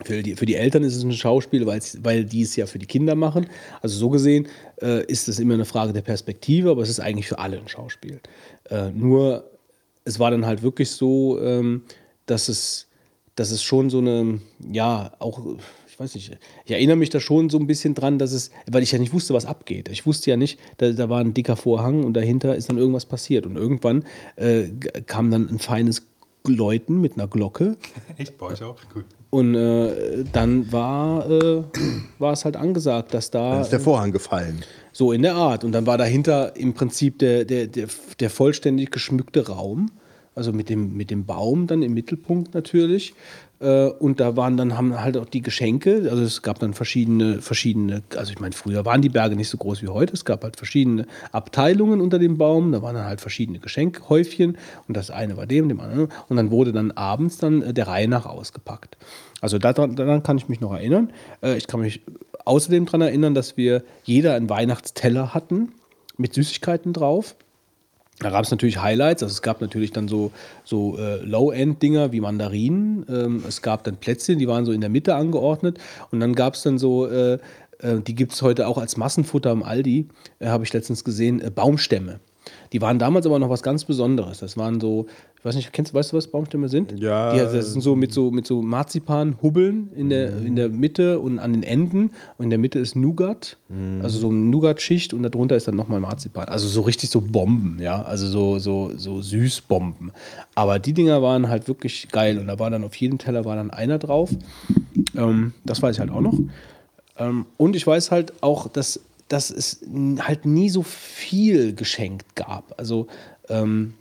Für 0.04 0.22
die, 0.22 0.34
für 0.34 0.46
die 0.46 0.54
Eltern 0.54 0.82
ist 0.82 0.96
es 0.96 1.02
ein 1.02 1.12
Schauspiel, 1.12 1.66
weil 1.66 2.24
die 2.24 2.42
es 2.42 2.56
ja 2.56 2.66
für 2.66 2.78
die 2.78 2.86
Kinder 2.86 3.14
machen. 3.14 3.46
Also 3.82 3.98
so 3.98 4.08
gesehen 4.08 4.48
äh, 4.80 5.04
ist 5.04 5.28
es 5.28 5.38
immer 5.38 5.54
eine 5.54 5.66
Frage 5.66 5.92
der 5.92 6.00
Perspektive, 6.00 6.70
aber 6.70 6.82
es 6.82 6.88
ist 6.88 7.00
eigentlich 7.00 7.28
für 7.28 7.38
alle 7.38 7.58
ein 7.58 7.68
Schauspiel. 7.68 8.20
Äh, 8.70 8.90
nur 8.90 9.51
es 10.04 10.19
war 10.19 10.31
dann 10.31 10.47
halt 10.47 10.62
wirklich 10.62 10.90
so, 10.90 11.38
ähm, 11.40 11.83
dass, 12.26 12.49
es, 12.49 12.88
dass 13.36 13.51
es 13.51 13.62
schon 13.62 13.90
so 13.90 13.99
eine, 13.99 14.40
ja, 14.72 15.12
auch, 15.19 15.40
ich 15.88 15.99
weiß 15.99 16.15
nicht, 16.15 16.38
ich 16.65 16.72
erinnere 16.72 16.97
mich 16.97 17.10
da 17.10 17.20
schon 17.20 17.51
so 17.51 17.58
ein 17.58 17.67
bisschen 17.67 17.94
dran, 17.94 18.19
dass 18.19 18.33
es, 18.33 18.51
weil 18.70 18.83
ich 18.83 18.92
ja 18.92 18.99
nicht 18.99 19.12
wusste, 19.12 19.35
was 19.35 19.47
abgeht. 19.47 19.88
Ich 19.88 20.06
wusste 20.06 20.31
ja 20.31 20.36
nicht, 20.36 20.58
da, 20.78 20.90
da 20.92 21.08
war 21.08 21.20
ein 21.20 21.35
dicker 21.35 21.56
Vorhang 21.56 22.04
und 22.04 22.15
dahinter 22.15 22.56
ist 22.56 22.69
dann 22.69 22.78
irgendwas 22.78 23.06
passiert. 23.06 23.47
Und 23.47 23.56
irgendwann 23.56 24.04
äh, 24.36 24.69
kam 25.06 25.31
dann 25.31 25.49
ein 25.49 25.58
feines 25.58 26.06
Läuten 26.47 27.01
mit 27.01 27.15
einer 27.15 27.28
Glocke. 27.28 27.76
Echt 28.17 28.38
bei 28.38 28.47
euch 28.47 28.62
auch? 28.62 28.76
Gut. 28.92 29.04
Und 29.31 29.54
äh, 29.54 30.24
dann 30.33 30.72
war, 30.72 31.31
äh, 31.31 31.62
war 32.19 32.33
es 32.33 32.44
halt 32.44 32.56
angesagt, 32.56 33.15
dass 33.15 33.31
da 33.31 33.53
Dann 33.53 33.62
ist 33.62 33.70
der 33.70 33.81
Vorhang 33.81 34.10
gefallen. 34.10 34.65
So 34.92 35.12
in 35.12 35.22
der 35.22 35.34
Art. 35.34 35.64
Und 35.64 35.72
dann 35.72 35.86
war 35.86 35.98
dahinter 35.98 36.56
im 36.56 36.74
Prinzip 36.74 37.18
der, 37.18 37.44
der, 37.44 37.66
der, 37.66 37.88
der 38.18 38.30
vollständig 38.30 38.90
geschmückte 38.90 39.46
Raum. 39.48 39.90
Also 40.34 40.52
mit 40.52 40.68
dem, 40.68 40.96
mit 40.96 41.10
dem 41.10 41.26
Baum 41.26 41.66
dann 41.66 41.82
im 41.82 41.92
Mittelpunkt 41.92 42.54
natürlich. 42.54 43.14
Äh, 43.58 43.86
Und 43.86 44.20
da 44.20 44.36
waren 44.36 44.56
dann 44.56 44.78
haben 44.78 44.98
halt 44.98 45.16
auch 45.16 45.26
die 45.26 45.42
Geschenke. 45.42 46.08
Also 46.08 46.22
es 46.22 46.40
gab 46.42 46.60
dann 46.60 46.72
verschiedene, 46.72 47.42
verschiedene, 47.42 48.02
also 48.16 48.32
ich 48.32 48.38
meine, 48.38 48.54
früher 48.54 48.84
waren 48.84 49.02
die 49.02 49.08
Berge 49.08 49.34
nicht 49.34 49.48
so 49.48 49.58
groß 49.58 49.82
wie 49.82 49.88
heute. 49.88 50.14
Es 50.14 50.24
gab 50.24 50.44
halt 50.44 50.56
verschiedene 50.56 51.06
Abteilungen 51.32 52.00
unter 52.00 52.18
dem 52.18 52.38
Baum. 52.38 52.70
Da 52.70 52.80
waren 52.80 52.94
dann 52.94 53.06
halt 53.06 53.20
verschiedene 53.20 53.58
Geschenkhäufchen. 53.58 54.56
Und 54.86 54.96
das 54.96 55.10
eine 55.10 55.36
war 55.36 55.46
dem, 55.46 55.68
dem 55.68 55.80
anderen. 55.80 56.08
Und 56.28 56.36
dann 56.36 56.50
wurde 56.52 56.72
dann 56.72 56.92
abends 56.92 57.38
dann 57.38 57.62
äh, 57.62 57.74
der 57.74 57.88
Reihe 57.88 58.08
nach 58.08 58.24
ausgepackt. 58.24 58.96
Also 59.40 59.58
daran, 59.58 59.96
daran 59.96 60.22
kann 60.22 60.38
ich 60.38 60.48
mich 60.48 60.60
noch 60.60 60.72
erinnern. 60.72 61.12
Äh, 61.42 61.56
Ich 61.56 61.66
kann 61.66 61.80
mich 61.80 62.02
außerdem 62.50 62.86
daran 62.86 63.02
erinnern, 63.02 63.34
dass 63.34 63.56
wir 63.56 63.84
jeder 64.02 64.34
einen 64.34 64.50
Weihnachtsteller 64.50 65.34
hatten 65.34 65.72
mit 66.16 66.34
Süßigkeiten 66.34 66.92
drauf. 66.92 67.36
Da 68.18 68.31
gab 68.31 68.44
es 68.44 68.50
natürlich 68.50 68.83
Highlights, 68.83 69.22
also 69.22 69.33
es 69.33 69.40
gab 69.40 69.60
natürlich 69.60 69.92
dann 69.92 70.08
so, 70.08 70.33
so 70.65 70.99
äh, 70.99 71.24
Low-End-Dinger 71.24 72.12
wie 72.12 72.20
Mandarinen. 72.20 73.06
Ähm, 73.08 73.44
es 73.49 73.62
gab 73.62 73.84
dann 73.84 73.97
Plätzchen, 73.97 74.38
die 74.38 74.49
waren 74.49 74.66
so 74.66 74.72
in 74.72 74.81
der 74.81 74.90
Mitte 74.90 75.15
angeordnet. 75.15 75.78
Und 76.10 76.18
dann 76.20 76.34
gab 76.34 76.54
es 76.54 76.62
dann 76.62 76.78
so, 76.78 77.06
äh, 77.06 77.34
äh, 77.78 78.00
die 78.04 78.16
gibt 78.16 78.33
es 78.33 78.42
heute 78.42 78.66
auch 78.66 78.78
als 78.78 78.97
Massenfutter 78.97 79.52
im 79.52 79.62
Aldi, 79.62 80.08
äh, 80.40 80.49
habe 80.49 80.65
ich 80.65 80.72
letztens 80.72 81.04
gesehen, 81.04 81.40
äh, 81.40 81.50
Baumstämme. 81.50 82.18
Die 82.72 82.83
waren 82.83 82.99
damals 82.99 83.26
aber 83.26 83.38
noch 83.38 83.49
was 83.49 83.62
ganz 83.62 83.84
Besonderes. 83.84 84.40
Das 84.40 84.56
waren 84.56 84.81
so, 84.81 85.06
ich 85.40 85.44
weiß 85.46 85.54
nicht, 85.54 85.72
kennst, 85.72 85.94
weißt 85.94 86.12
du, 86.12 86.18
was 86.18 86.26
Baumstämme 86.26 86.68
sind? 86.68 87.00
Ja. 87.00 87.32
Die, 87.32 87.38
das 87.38 87.72
sind 87.72 87.80
so 87.80 87.96
mit 87.96 88.12
so, 88.12 88.30
mit 88.30 88.46
so 88.46 88.60
Marzipan-Hubbeln 88.60 89.90
in 89.96 90.10
der, 90.10 90.36
in 90.36 90.54
der 90.54 90.68
Mitte 90.68 91.18
und 91.18 91.38
an 91.38 91.54
den 91.54 91.62
Enden. 91.62 92.10
Und 92.36 92.44
in 92.44 92.50
der 92.50 92.58
Mitte 92.58 92.78
ist 92.78 92.94
Nougat, 92.94 93.56
also 94.02 94.18
so 94.18 94.28
eine 94.28 94.36
Nougat-Schicht 94.36 95.14
und 95.14 95.22
darunter 95.22 95.56
ist 95.56 95.66
dann 95.66 95.76
nochmal 95.76 95.98
Marzipan. 95.98 96.48
Also 96.48 96.68
so 96.68 96.82
richtig 96.82 97.08
so 97.08 97.22
Bomben, 97.22 97.78
ja, 97.80 98.02
also 98.02 98.26
so, 98.26 98.58
so, 98.58 98.92
so 98.94 99.22
Süßbomben. 99.22 100.12
Aber 100.54 100.78
die 100.78 100.92
Dinger 100.92 101.22
waren 101.22 101.48
halt 101.48 101.68
wirklich 101.68 102.08
geil 102.10 102.38
und 102.38 102.46
da 102.46 102.58
war 102.58 102.68
dann 102.68 102.84
auf 102.84 102.94
jedem 102.96 103.16
Teller 103.16 103.46
war 103.46 103.56
dann 103.56 103.70
einer 103.70 103.98
drauf. 103.98 104.28
Ähm, 105.16 105.54
das 105.64 105.80
weiß 105.80 105.96
ich 105.96 106.00
halt 106.00 106.10
auch 106.10 106.20
noch. 106.20 106.38
Ähm, 107.16 107.46
und 107.56 107.76
ich 107.76 107.86
weiß 107.86 108.10
halt 108.10 108.42
auch, 108.42 108.68
dass, 108.68 109.00
dass 109.28 109.50
es 109.50 109.80
halt 110.18 110.44
nie 110.44 110.68
so 110.68 110.82
viel 110.82 111.74
geschenkt 111.74 112.36
gab. 112.36 112.74
Also, 112.76 113.06
ähm, 113.48 113.94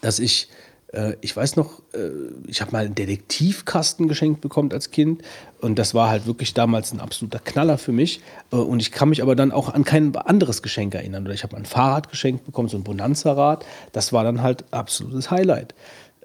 dass 0.00 0.18
ich, 0.18 0.48
äh, 0.92 1.14
ich 1.20 1.36
weiß 1.36 1.56
noch, 1.56 1.80
äh, 1.92 2.10
ich 2.46 2.60
habe 2.60 2.72
mal 2.72 2.84
einen 2.84 2.94
Detektivkasten 2.94 4.08
geschenkt 4.08 4.40
bekommen 4.40 4.72
als 4.72 4.90
Kind 4.90 5.22
und 5.60 5.78
das 5.78 5.94
war 5.94 6.08
halt 6.08 6.26
wirklich 6.26 6.54
damals 6.54 6.92
ein 6.92 7.00
absoluter 7.00 7.38
Knaller 7.38 7.78
für 7.78 7.92
mich. 7.92 8.20
Äh, 8.52 8.56
und 8.56 8.80
ich 8.80 8.92
kann 8.92 9.10
mich 9.10 9.22
aber 9.22 9.36
dann 9.36 9.52
auch 9.52 9.68
an 9.68 9.84
kein 9.84 10.14
anderes 10.16 10.62
Geschenk 10.62 10.94
erinnern. 10.94 11.24
Oder 11.24 11.34
ich 11.34 11.42
habe 11.42 11.56
ein 11.56 11.66
Fahrrad 11.66 12.08
geschenkt 12.10 12.46
bekommen, 12.46 12.68
so 12.68 12.76
ein 12.76 12.84
Bonanza-Rad. 12.84 13.64
Das 13.92 14.12
war 14.12 14.24
dann 14.24 14.42
halt 14.42 14.64
absolutes 14.70 15.30
Highlight. 15.30 15.74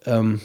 Ähm, 0.05 0.41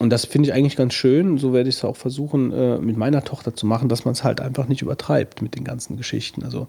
und 0.00 0.10
das 0.10 0.24
finde 0.24 0.48
ich 0.48 0.54
eigentlich 0.54 0.76
ganz 0.76 0.92
schön. 0.92 1.38
So 1.38 1.52
werde 1.52 1.68
ich 1.68 1.76
es 1.76 1.84
auch 1.84 1.96
versuchen, 1.96 2.52
äh, 2.52 2.78
mit 2.78 2.96
meiner 2.96 3.22
Tochter 3.22 3.54
zu 3.54 3.66
machen, 3.66 3.88
dass 3.88 4.04
man 4.04 4.12
es 4.12 4.24
halt 4.24 4.40
einfach 4.40 4.66
nicht 4.66 4.82
übertreibt 4.82 5.40
mit 5.40 5.54
den 5.54 5.64
ganzen 5.64 5.96
Geschichten. 5.96 6.42
Also 6.42 6.68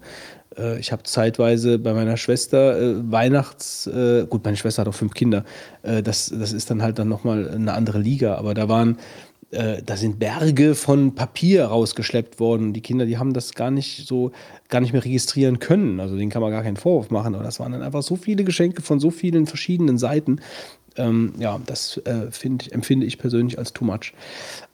ich 0.78 0.92
habe 0.92 1.02
zeitweise 1.02 1.78
bei 1.78 1.92
meiner 1.92 2.16
Schwester 2.16 2.80
äh, 2.80 3.12
Weihnachts, 3.12 3.86
äh, 3.86 4.26
gut, 4.28 4.44
meine 4.44 4.56
Schwester 4.56 4.82
hat 4.82 4.88
auch 4.88 4.94
fünf 4.94 5.14
Kinder, 5.14 5.44
äh, 5.82 6.02
das, 6.02 6.32
das 6.34 6.52
ist 6.52 6.70
dann 6.70 6.82
halt 6.82 6.98
dann 6.98 7.08
nochmal 7.08 7.48
eine 7.48 7.72
andere 7.74 7.98
Liga, 7.98 8.36
aber 8.36 8.54
da 8.54 8.68
waren, 8.68 8.98
äh, 9.50 9.82
da 9.84 9.96
sind 9.96 10.18
Berge 10.18 10.74
von 10.74 11.14
Papier 11.14 11.66
rausgeschleppt 11.66 12.40
worden. 12.40 12.72
Die 12.72 12.80
Kinder, 12.80 13.06
die 13.06 13.18
haben 13.18 13.32
das 13.32 13.54
gar 13.54 13.70
nicht 13.70 14.06
so, 14.06 14.32
gar 14.68 14.80
nicht 14.80 14.92
mehr 14.92 15.04
registrieren 15.04 15.58
können. 15.60 16.00
Also 16.00 16.16
denen 16.16 16.30
kann 16.30 16.42
man 16.42 16.50
gar 16.50 16.62
keinen 16.62 16.76
Vorwurf 16.76 17.10
machen, 17.10 17.34
aber 17.34 17.44
das 17.44 17.60
waren 17.60 17.72
dann 17.72 17.82
einfach 17.82 18.02
so 18.02 18.16
viele 18.16 18.44
Geschenke 18.44 18.82
von 18.82 18.98
so 18.98 19.10
vielen 19.10 19.46
verschiedenen 19.46 19.98
Seiten. 19.98 20.40
Ähm, 20.96 21.34
ja, 21.38 21.60
das 21.66 21.98
äh, 22.04 22.30
find, 22.30 22.72
empfinde 22.72 23.06
ich 23.06 23.18
persönlich 23.18 23.58
als 23.58 23.72
too 23.72 23.84
much. 23.84 24.12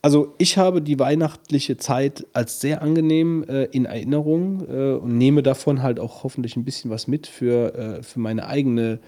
Also 0.03 0.35
ich 0.39 0.57
habe 0.59 0.83
die 0.83 0.99
weihnachtliche 0.99 1.77
Zeit 1.77 2.27
als 2.33 2.61
sehr 2.61 2.83
angenehm 2.83 3.45
äh, 3.49 3.65
in 3.65 3.85
Erinnerung 3.85 4.67
äh, 4.69 4.93
und 4.95 5.19
nehme 5.19 5.43
davon 5.43 5.83
halt 5.83 5.99
auch 5.99 6.23
hoffentlich 6.23 6.57
ein 6.57 6.65
bisschen 6.65 6.91
was 6.91 7.07
mit 7.07 7.27
für, 7.27 7.75
äh, 7.75 8.03
für 8.03 8.21
meine 8.21 8.47
eigene 8.47 9.01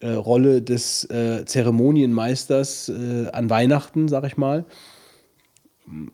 äh, 0.00 0.10
Rolle 0.10 0.62
des 0.62 1.08
äh, 1.10 1.44
Zeremonienmeisters 1.44 2.90
an 3.32 3.50
Weihnachten, 3.50 4.08
sag 4.08 4.24
ich 4.24 4.36
mal. 4.36 4.64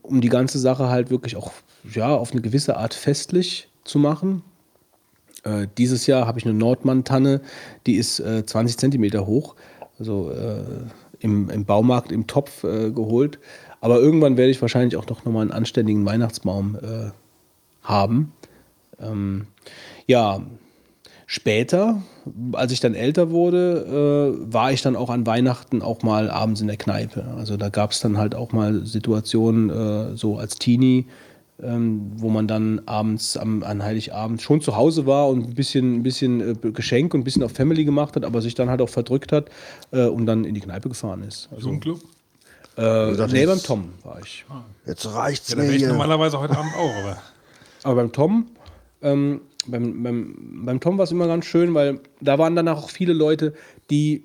Um 0.02 0.20
die 0.20 0.28
ganze 0.28 0.58
Sache 0.58 0.88
halt 0.88 1.10
wirklich 1.10 1.36
auch 1.36 1.52
ja, 1.94 2.14
auf 2.14 2.32
eine 2.32 2.40
gewisse 2.40 2.76
Art 2.76 2.94
festlich 2.94 3.68
zu 3.84 3.98
machen. 3.98 4.42
Äh, 5.44 5.68
dieses 5.78 6.06
Jahr 6.06 6.26
habe 6.26 6.38
ich 6.38 6.44
eine 6.44 6.54
Nordmann-Tanne, 6.54 7.40
die 7.86 7.96
ist 7.96 8.20
äh, 8.20 8.44
20 8.44 8.76
Zentimeter 8.78 9.26
hoch, 9.26 9.56
also 10.00 10.32
äh, 10.32 10.64
im, 11.20 11.50
im 11.50 11.64
Baumarkt 11.64 12.10
im 12.10 12.26
Topf 12.26 12.64
äh, 12.64 12.90
geholt. 12.90 13.38
Aber 13.80 14.00
irgendwann 14.00 14.36
werde 14.36 14.50
ich 14.50 14.60
wahrscheinlich 14.60 14.96
auch 14.96 15.06
noch 15.06 15.24
nochmal 15.24 15.42
einen 15.42 15.52
anständigen 15.52 16.04
Weihnachtsbaum 16.04 16.76
äh, 16.76 17.10
haben. 17.82 18.32
Ähm, 18.98 19.46
ja, 20.06 20.40
später, 21.26 22.02
als 22.52 22.72
ich 22.72 22.80
dann 22.80 22.94
älter 22.94 23.30
wurde, 23.30 24.36
äh, 24.48 24.52
war 24.52 24.72
ich 24.72 24.82
dann 24.82 24.96
auch 24.96 25.10
an 25.10 25.26
Weihnachten 25.26 25.82
auch 25.82 26.02
mal 26.02 26.30
abends 26.30 26.60
in 26.60 26.66
der 26.66 26.76
Kneipe. 26.76 27.24
Also 27.36 27.56
da 27.56 27.68
gab 27.68 27.92
es 27.92 28.00
dann 28.00 28.18
halt 28.18 28.34
auch 28.34 28.52
mal 28.52 28.84
Situationen, 28.84 29.70
äh, 29.70 30.16
so 30.16 30.38
als 30.38 30.56
Teenie, 30.56 31.06
ähm, 31.62 32.12
wo 32.16 32.28
man 32.30 32.46
dann 32.48 32.80
abends 32.86 33.36
am, 33.36 33.62
an 33.62 33.82
Heiligabend 33.82 34.40
schon 34.42 34.60
zu 34.60 34.76
Hause 34.76 35.06
war 35.06 35.28
und 35.28 35.48
ein 35.48 35.54
bisschen, 35.54 35.96
ein 35.96 36.02
bisschen 36.02 36.40
äh, 36.64 36.70
Geschenk 36.72 37.14
und 37.14 37.20
ein 37.20 37.24
bisschen 37.24 37.42
auf 37.42 37.52
Family 37.52 37.84
gemacht 37.84 38.16
hat, 38.16 38.24
aber 38.24 38.40
sich 38.42 38.54
dann 38.54 38.70
halt 38.70 38.80
auch 38.80 38.88
verdrückt 38.88 39.32
hat 39.32 39.50
äh, 39.92 40.06
und 40.06 40.26
dann 40.26 40.44
in 40.44 40.54
die 40.54 40.60
Kneipe 40.60 40.88
gefahren 40.88 41.22
ist. 41.22 41.48
So 41.58 41.68
ein 41.70 41.80
Club? 41.80 42.00
Äh, 42.76 43.10
gesagt, 43.10 43.32
nee, 43.32 43.44
das- 43.44 43.58
beim 43.58 43.66
Tom 43.66 43.88
war 44.04 44.20
ich. 44.20 44.44
Jetzt 44.86 45.06
reicht's 45.12 45.50
Ja, 45.50 45.56
da 45.56 45.62
mir 45.62 45.70
ich 45.72 45.78
hier. 45.78 45.88
normalerweise 45.88 46.38
heute 46.40 46.56
Abend 46.56 46.72
auch, 46.76 46.94
aber 46.96 47.16
Aber 47.82 47.94
beim 47.96 48.12
Tom, 48.12 48.46
ähm, 49.02 49.40
beim, 49.66 50.02
beim, 50.02 50.62
beim 50.66 50.80
Tom 50.80 50.98
war 50.98 51.04
es 51.04 51.12
immer 51.12 51.26
ganz 51.26 51.46
schön, 51.46 51.72
weil 51.74 52.00
da 52.20 52.38
waren 52.38 52.54
dann 52.56 52.68
auch 52.68 52.90
viele 52.90 53.12
Leute, 53.14 53.54
die 53.90 54.24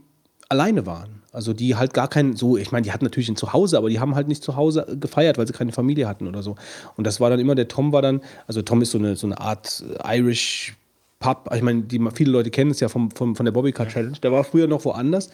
alleine 0.49 0.85
waren. 0.85 1.21
Also 1.35 1.53
die 1.53 1.75
halt 1.75 1.93
gar 1.93 2.07
kein, 2.07 2.35
so, 2.35 2.57
ich 2.57 2.71
meine, 2.71 2.83
die 2.83 2.91
hatten 2.91 3.03
natürlich 3.03 3.29
ein 3.29 3.35
Zuhause, 3.35 3.77
aber 3.77 3.89
die 3.89 3.99
haben 3.99 4.15
halt 4.15 4.27
nicht 4.27 4.43
zu 4.43 4.55
Hause 4.55 4.97
gefeiert, 4.99 5.37
weil 5.37 5.45
sie 5.45 5.53
keine 5.53 5.71
Familie 5.71 6.07
hatten 6.07 6.27
oder 6.27 6.41
so. 6.41 6.55
Und 6.95 7.05
das 7.05 7.19
war 7.19 7.29
dann 7.29 7.39
immer, 7.39 7.55
der 7.55 7.67
Tom 7.67 7.91
war 7.91 8.01
dann, 8.01 8.21
also 8.47 8.61
Tom 8.61 8.81
ist 8.81 8.91
so 8.91 8.97
eine, 8.97 9.15
so 9.15 9.27
eine 9.27 9.39
Art 9.39 9.83
Irish 10.05 10.75
Pub, 11.19 11.49
ich 11.53 11.61
meine, 11.61 11.83
die, 11.83 11.99
viele 12.13 12.31
Leute 12.31 12.51
kennen 12.51 12.71
es 12.71 12.79
ja 12.79 12.89
vom, 12.89 13.09
vom, 13.11 13.35
von 13.35 13.45
der 13.45 13.51
Bobbycar 13.51 13.87
Challenge. 13.87 14.17
Der 14.21 14.31
war 14.31 14.43
früher 14.43 14.67
noch 14.67 14.85
woanders, 14.85 15.29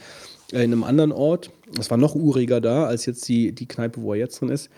äh, 0.52 0.64
in 0.64 0.72
einem 0.72 0.84
anderen 0.84 1.12
Ort. 1.12 1.50
Das 1.76 1.90
war 1.90 1.98
noch 1.98 2.16
uriger 2.16 2.62
da, 2.62 2.86
als 2.86 3.06
jetzt 3.06 3.28
die, 3.28 3.52
die 3.52 3.68
Kneipe, 3.68 4.02
wo 4.02 4.14
er 4.14 4.20
jetzt 4.20 4.42
drin 4.42 4.50
ist. 4.50 4.70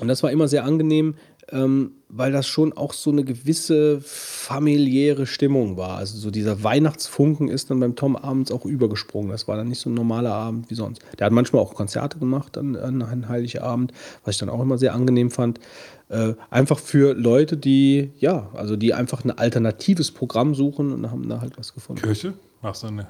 Und 0.00 0.08
das 0.08 0.22
war 0.22 0.30
immer 0.30 0.48
sehr 0.48 0.64
angenehm, 0.64 1.14
ähm, 1.52 1.92
weil 2.08 2.32
das 2.32 2.46
schon 2.46 2.72
auch 2.72 2.92
so 2.92 3.10
eine 3.10 3.24
gewisse 3.24 4.00
familiäre 4.00 5.26
Stimmung 5.26 5.76
war. 5.76 5.96
Also 5.96 6.18
so 6.18 6.30
dieser 6.30 6.62
Weihnachtsfunken 6.62 7.48
ist 7.48 7.70
dann 7.70 7.80
beim 7.80 7.96
Tom 7.96 8.16
abends 8.16 8.50
auch 8.50 8.64
übergesprungen. 8.64 9.30
Das 9.30 9.46
war 9.48 9.56
dann 9.56 9.68
nicht 9.68 9.80
so 9.80 9.90
ein 9.90 9.94
normaler 9.94 10.32
Abend 10.32 10.70
wie 10.70 10.74
sonst. 10.74 11.02
Der 11.18 11.26
hat 11.26 11.32
manchmal 11.32 11.62
auch 11.62 11.74
Konzerte 11.74 12.18
gemacht 12.18 12.58
an, 12.58 12.76
an 12.76 13.28
Heiligabend, 13.28 13.92
was 14.24 14.34
ich 14.34 14.38
dann 14.40 14.48
auch 14.48 14.60
immer 14.60 14.78
sehr 14.78 14.94
angenehm 14.94 15.30
fand. 15.30 15.60
Äh, 16.08 16.34
einfach 16.50 16.78
für 16.78 17.14
Leute, 17.14 17.56
die, 17.56 18.10
ja, 18.18 18.50
also 18.54 18.76
die 18.76 18.94
einfach 18.94 19.24
ein 19.24 19.30
alternatives 19.30 20.10
Programm 20.10 20.54
suchen 20.54 20.92
und 20.92 21.10
haben 21.10 21.28
da 21.28 21.40
halt 21.40 21.56
was 21.56 21.72
gefunden. 21.72 22.02
Kirche? 22.02 22.34
Machst 22.62 22.82
du 22.82 22.88
eine? 22.88 23.08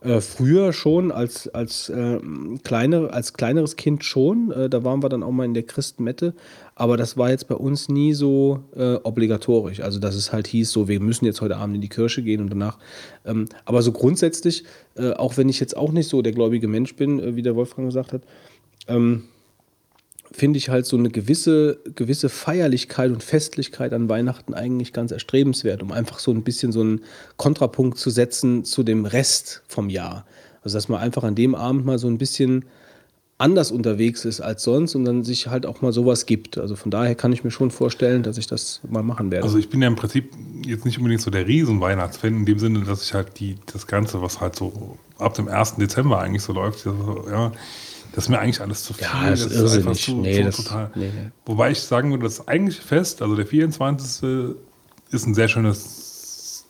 Äh, 0.00 0.20
früher 0.20 0.72
schon, 0.72 1.12
als, 1.12 1.46
als, 1.48 1.88
äh, 1.88 2.18
kleine, 2.64 3.12
als 3.12 3.34
kleineres 3.34 3.76
Kind 3.76 4.02
schon. 4.02 4.50
Äh, 4.50 4.68
da 4.68 4.82
waren 4.82 5.02
wir 5.02 5.08
dann 5.08 5.22
auch 5.22 5.30
mal 5.30 5.44
in 5.44 5.54
der 5.54 5.62
Christmette. 5.62 6.34
Aber 6.74 6.96
das 6.96 7.16
war 7.16 7.30
jetzt 7.30 7.46
bei 7.46 7.54
uns 7.54 7.88
nie 7.88 8.12
so 8.12 8.64
äh, 8.74 8.94
obligatorisch. 8.94 9.80
Also, 9.80 10.00
dass 10.00 10.16
es 10.16 10.32
halt 10.32 10.48
hieß, 10.48 10.72
so, 10.72 10.88
wir 10.88 11.00
müssen 11.00 11.26
jetzt 11.26 11.40
heute 11.40 11.58
Abend 11.58 11.76
in 11.76 11.80
die 11.80 11.88
Kirche 11.88 12.22
gehen 12.22 12.40
und 12.40 12.50
danach. 12.50 12.78
Ähm, 13.24 13.48
aber 13.64 13.82
so 13.82 13.92
grundsätzlich, 13.92 14.64
äh, 14.96 15.12
auch 15.12 15.36
wenn 15.36 15.48
ich 15.48 15.60
jetzt 15.60 15.76
auch 15.76 15.92
nicht 15.92 16.08
so 16.08 16.20
der 16.22 16.32
gläubige 16.32 16.66
Mensch 16.66 16.96
bin, 16.96 17.20
äh, 17.20 17.36
wie 17.36 17.42
der 17.42 17.54
Wolfgang 17.54 17.88
gesagt 17.88 18.12
hat, 18.12 18.22
ähm, 18.88 19.24
finde 20.30 20.58
ich 20.58 20.68
halt 20.68 20.86
so 20.86 20.96
eine 20.96 21.10
gewisse, 21.10 21.78
gewisse 21.94 22.28
Feierlichkeit 22.28 23.10
und 23.10 23.22
Festlichkeit 23.22 23.92
an 23.92 24.08
Weihnachten 24.08 24.54
eigentlich 24.54 24.92
ganz 24.92 25.10
erstrebenswert, 25.10 25.82
um 25.82 25.92
einfach 25.92 26.18
so 26.18 26.30
ein 26.30 26.42
bisschen 26.42 26.72
so 26.72 26.80
einen 26.80 27.00
Kontrapunkt 27.36 27.98
zu 27.98 28.10
setzen 28.10 28.64
zu 28.64 28.82
dem 28.82 29.04
Rest 29.06 29.62
vom 29.68 29.90
Jahr. 29.90 30.26
Also 30.62 30.76
dass 30.76 30.88
man 30.88 31.00
einfach 31.00 31.24
an 31.24 31.34
dem 31.34 31.54
Abend 31.54 31.86
mal 31.86 31.98
so 31.98 32.08
ein 32.08 32.18
bisschen 32.18 32.64
anders 33.38 33.70
unterwegs 33.70 34.24
ist 34.24 34.40
als 34.40 34.64
sonst 34.64 34.96
und 34.96 35.04
dann 35.04 35.22
sich 35.22 35.46
halt 35.46 35.64
auch 35.64 35.80
mal 35.80 35.92
sowas 35.92 36.26
gibt. 36.26 36.58
Also 36.58 36.74
von 36.74 36.90
daher 36.90 37.14
kann 37.14 37.32
ich 37.32 37.44
mir 37.44 37.52
schon 37.52 37.70
vorstellen, 37.70 38.24
dass 38.24 38.36
ich 38.36 38.48
das 38.48 38.80
mal 38.88 39.04
machen 39.04 39.30
werde. 39.30 39.44
Also 39.44 39.58
ich 39.58 39.70
bin 39.70 39.80
ja 39.80 39.86
im 39.86 39.94
Prinzip 39.94 40.32
jetzt 40.66 40.84
nicht 40.84 40.98
unbedingt 40.98 41.22
so 41.22 41.30
der 41.30 41.46
Riesen-Weihnachtsfan, 41.46 42.34
in 42.34 42.46
dem 42.46 42.58
Sinne, 42.58 42.80
dass 42.80 43.04
ich 43.04 43.14
halt 43.14 43.38
die, 43.38 43.54
das 43.72 43.86
Ganze, 43.86 44.20
was 44.20 44.40
halt 44.40 44.56
so 44.56 44.98
ab 45.18 45.34
dem 45.34 45.46
1. 45.46 45.76
Dezember 45.76 46.18
eigentlich 46.18 46.42
so 46.42 46.52
läuft, 46.52 46.84
ja, 46.84 47.52
das 48.18 48.24
ist 48.24 48.30
mir 48.30 48.40
eigentlich 48.40 48.60
alles 48.60 48.82
zu 48.82 48.94
viel. 48.94 49.04
Ja, 49.06 49.30
das 49.30 49.40
ist 49.46 49.52
irrsinnig. 49.60 49.84
Nee, 50.22 50.42
das- 50.46 50.56
nee, 50.96 51.12
nee. 51.14 51.30
Wobei 51.46 51.70
ich 51.70 51.80
sagen 51.80 52.10
würde, 52.10 52.24
das 52.24 52.48
eigentliche 52.48 52.82
Fest, 52.82 53.22
also 53.22 53.36
der 53.36 53.46
24. 53.46 54.56
ist 55.12 55.24
ein 55.26 55.34
sehr 55.34 55.46
schönes 55.46 56.66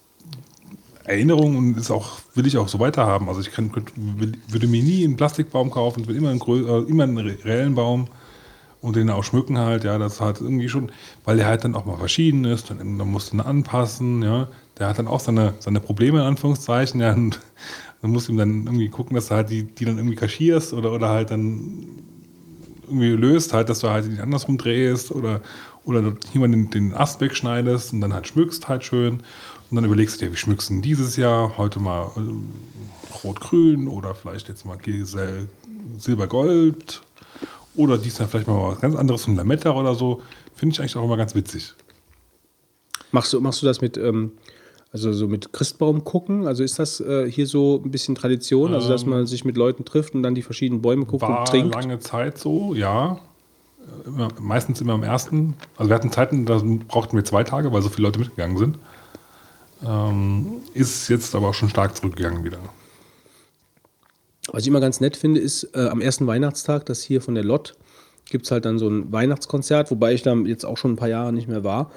Erinnerung 1.05 1.57
und 1.57 1.79
ist 1.79 1.91
auch, 1.91 2.19
will 2.35 2.47
ich 2.47 2.59
auch 2.59 2.69
so 2.69 2.79
weiterhaben. 2.81 3.29
Also 3.29 3.41
ich 3.41 3.51
kann, 3.51 3.73
könnte, 3.73 3.93
würde 3.97 4.67
mir 4.67 4.83
nie 4.83 5.05
einen 5.05 5.17
Plastikbaum 5.17 5.71
kaufen, 5.71 6.01
ich 6.03 6.07
will 6.09 6.17
immer 6.17 6.29
einen, 6.31 6.41
äh, 6.43 6.91
immer 6.91 7.05
einen 7.05 7.17
re- 7.19 7.39
reellen 7.45 7.75
Baum 7.75 8.09
und 8.83 8.95
den 8.97 9.09
auch 9.09 9.25
schmücken 9.25 9.57
halt, 9.59 9.85
ja, 9.85 9.97
das 9.97 10.21
hat 10.21 10.41
irgendwie 10.43 10.69
schon, 10.69 10.93
weil 11.25 11.39
der 11.39 11.47
halt 11.47 11.65
dann 11.65 11.75
auch 11.75 11.87
mal 11.87 11.97
verschieden 11.97 12.45
ist, 12.45 12.69
dann, 12.69 12.99
dann 12.99 13.09
musst 13.11 13.33
du 13.33 13.37
ihn 13.37 13.41
anpassen, 13.41 14.23
ja, 14.23 14.49
der 14.79 14.89
hat 14.89 14.99
dann 14.99 15.09
auch 15.09 15.21
seine, 15.21 15.55
seine 15.61 15.81
Probleme 15.81 16.19
in 16.21 16.27
Anführungszeichen, 16.27 17.01
ja, 17.01 17.15
und 17.15 17.41
dann 18.01 18.11
musst 18.11 18.29
du 18.29 18.33
ihm 18.33 18.39
dann 18.39 18.65
irgendwie 18.65 18.89
gucken, 18.89 19.15
dass 19.15 19.29
du 19.29 19.35
halt 19.35 19.51
die, 19.51 19.65
die 19.65 19.85
dann 19.85 19.97
irgendwie 19.97 20.17
kaschierst 20.17 20.73
oder, 20.73 20.93
oder 20.93 21.09
halt 21.09 21.31
dann 21.31 22.05
irgendwie 22.87 23.11
löst, 23.11 23.53
halt, 23.53 23.69
dass 23.69 23.81
du 23.81 23.91
halt 23.91 24.07
die 24.11 24.21
andersrum 24.21 24.57
drehst 24.57 25.11
oder, 25.11 25.41
oder 25.85 26.15
jemand 26.33 26.55
den, 26.55 26.71
den 26.71 26.95
Ast 26.95 27.21
wegschneidest 27.21 27.93
und 27.93 28.01
dann 28.01 28.15
halt 28.15 28.29
schmückst 28.29 28.69
halt 28.69 28.85
schön. 28.85 29.23
Und 29.71 29.77
dann 29.77 29.85
überlegst 29.85 30.21
du 30.21 30.25
dir, 30.25 30.33
wie 30.33 30.37
schmückst 30.37 30.71
du 30.71 30.75
denn 30.75 30.83
dieses 30.83 31.17
Jahr? 31.17 31.59
Heute 31.59 31.81
mal 31.81 32.11
ähm, 32.17 32.49
rot-grün 33.23 33.89
oder 33.89 34.15
vielleicht 34.15 34.49
jetzt 34.49 34.65
mal 34.65 34.79
silber-gold 35.99 37.03
oder 37.77 37.99
diesmal 37.99 38.29
vielleicht 38.29 38.49
mal 38.49 38.73
was 38.73 38.81
ganz 38.81 38.97
anderes, 38.97 39.27
ein 39.27 39.37
Lametta 39.37 39.71
oder 39.71 39.95
so. 39.95 40.23
Finde 40.55 40.73
ich 40.73 40.81
eigentlich 40.81 40.97
auch 40.97 41.05
immer 41.05 41.17
ganz 41.17 41.35
witzig. 41.35 41.75
Machst 43.13 43.33
du, 43.33 43.41
machst 43.41 43.63
du 43.63 43.67
das 43.67 43.81
mit, 43.81 43.97
ähm, 43.97 44.33
also 44.93 45.13
so 45.13 45.29
mit 45.29 45.53
Christbaum 45.53 46.05
gucken? 46.05 46.47
Also 46.47 46.65
ist 46.65 46.79
das 46.79 47.01
äh, 47.01 47.31
hier 47.31 47.47
so 47.47 47.83
ein 47.85 47.91
bisschen 47.91 48.15
Tradition, 48.15 48.75
also 48.75 48.89
dass 48.89 49.05
man 49.05 49.27
sich 49.27 49.45
mit 49.45 49.57
Leuten 49.57 49.85
trifft 49.85 50.15
und 50.15 50.23
dann 50.23 50.35
die 50.35 50.43
verschiedenen 50.43 50.81
Bäume 50.81 51.05
guckt 51.05 51.23
War 51.23 51.41
und 51.41 51.49
trinkt? 51.49 51.75
lange 51.75 51.99
Zeit 51.99 52.39
so, 52.39 52.75
ja. 52.75 53.19
Immer, 54.05 54.29
meistens 54.41 54.81
immer 54.81 54.95
am 54.95 55.03
ersten. 55.03 55.55
Also 55.77 55.91
wir 55.91 55.95
hatten 55.95 56.13
Zeiten, 56.13 56.47
da 56.47 56.63
brauchten 56.89 57.17
wir 57.17 57.25
zwei 57.25 57.45
Tage, 57.45 57.73
weil 57.73 57.83
so 57.83 57.89
viele 57.89 58.09
Leute 58.09 58.19
mitgegangen 58.19 58.57
sind. 58.57 58.79
Ähm, 59.85 60.63
ist 60.75 61.09
jetzt 61.09 61.35
aber 61.35 61.49
auch 61.49 61.55
schon 61.55 61.69
stark 61.69 61.97
zurückgegangen 61.97 62.45
wieder. 62.45 62.59
Was 64.51 64.63
ich 64.63 64.69
immer 64.69 64.81
ganz 64.81 65.01
nett 65.01 65.17
finde, 65.17 65.41
ist 65.41 65.65
äh, 65.75 65.89
am 65.89 66.01
ersten 66.01 66.27
Weihnachtstag, 66.27 66.87
das 66.87 67.03
hier 67.03 67.21
von 67.21 67.35
der 67.35 67.45
Lott, 67.45 67.77
gibt 68.31 68.47
es 68.47 68.51
halt 68.51 68.65
dann 68.65 68.79
so 68.79 68.89
ein 68.89 69.13
Weihnachtskonzert, 69.13 69.91
wobei 69.91 70.15
ich 70.15 70.23
da 70.23 70.35
jetzt 70.35 70.65
auch 70.65 70.77
schon 70.77 70.93
ein 70.93 70.97
paar 70.97 71.09
Jahre 71.09 71.33
nicht 71.33 71.49
mehr 71.49 71.65
war. 71.65 71.91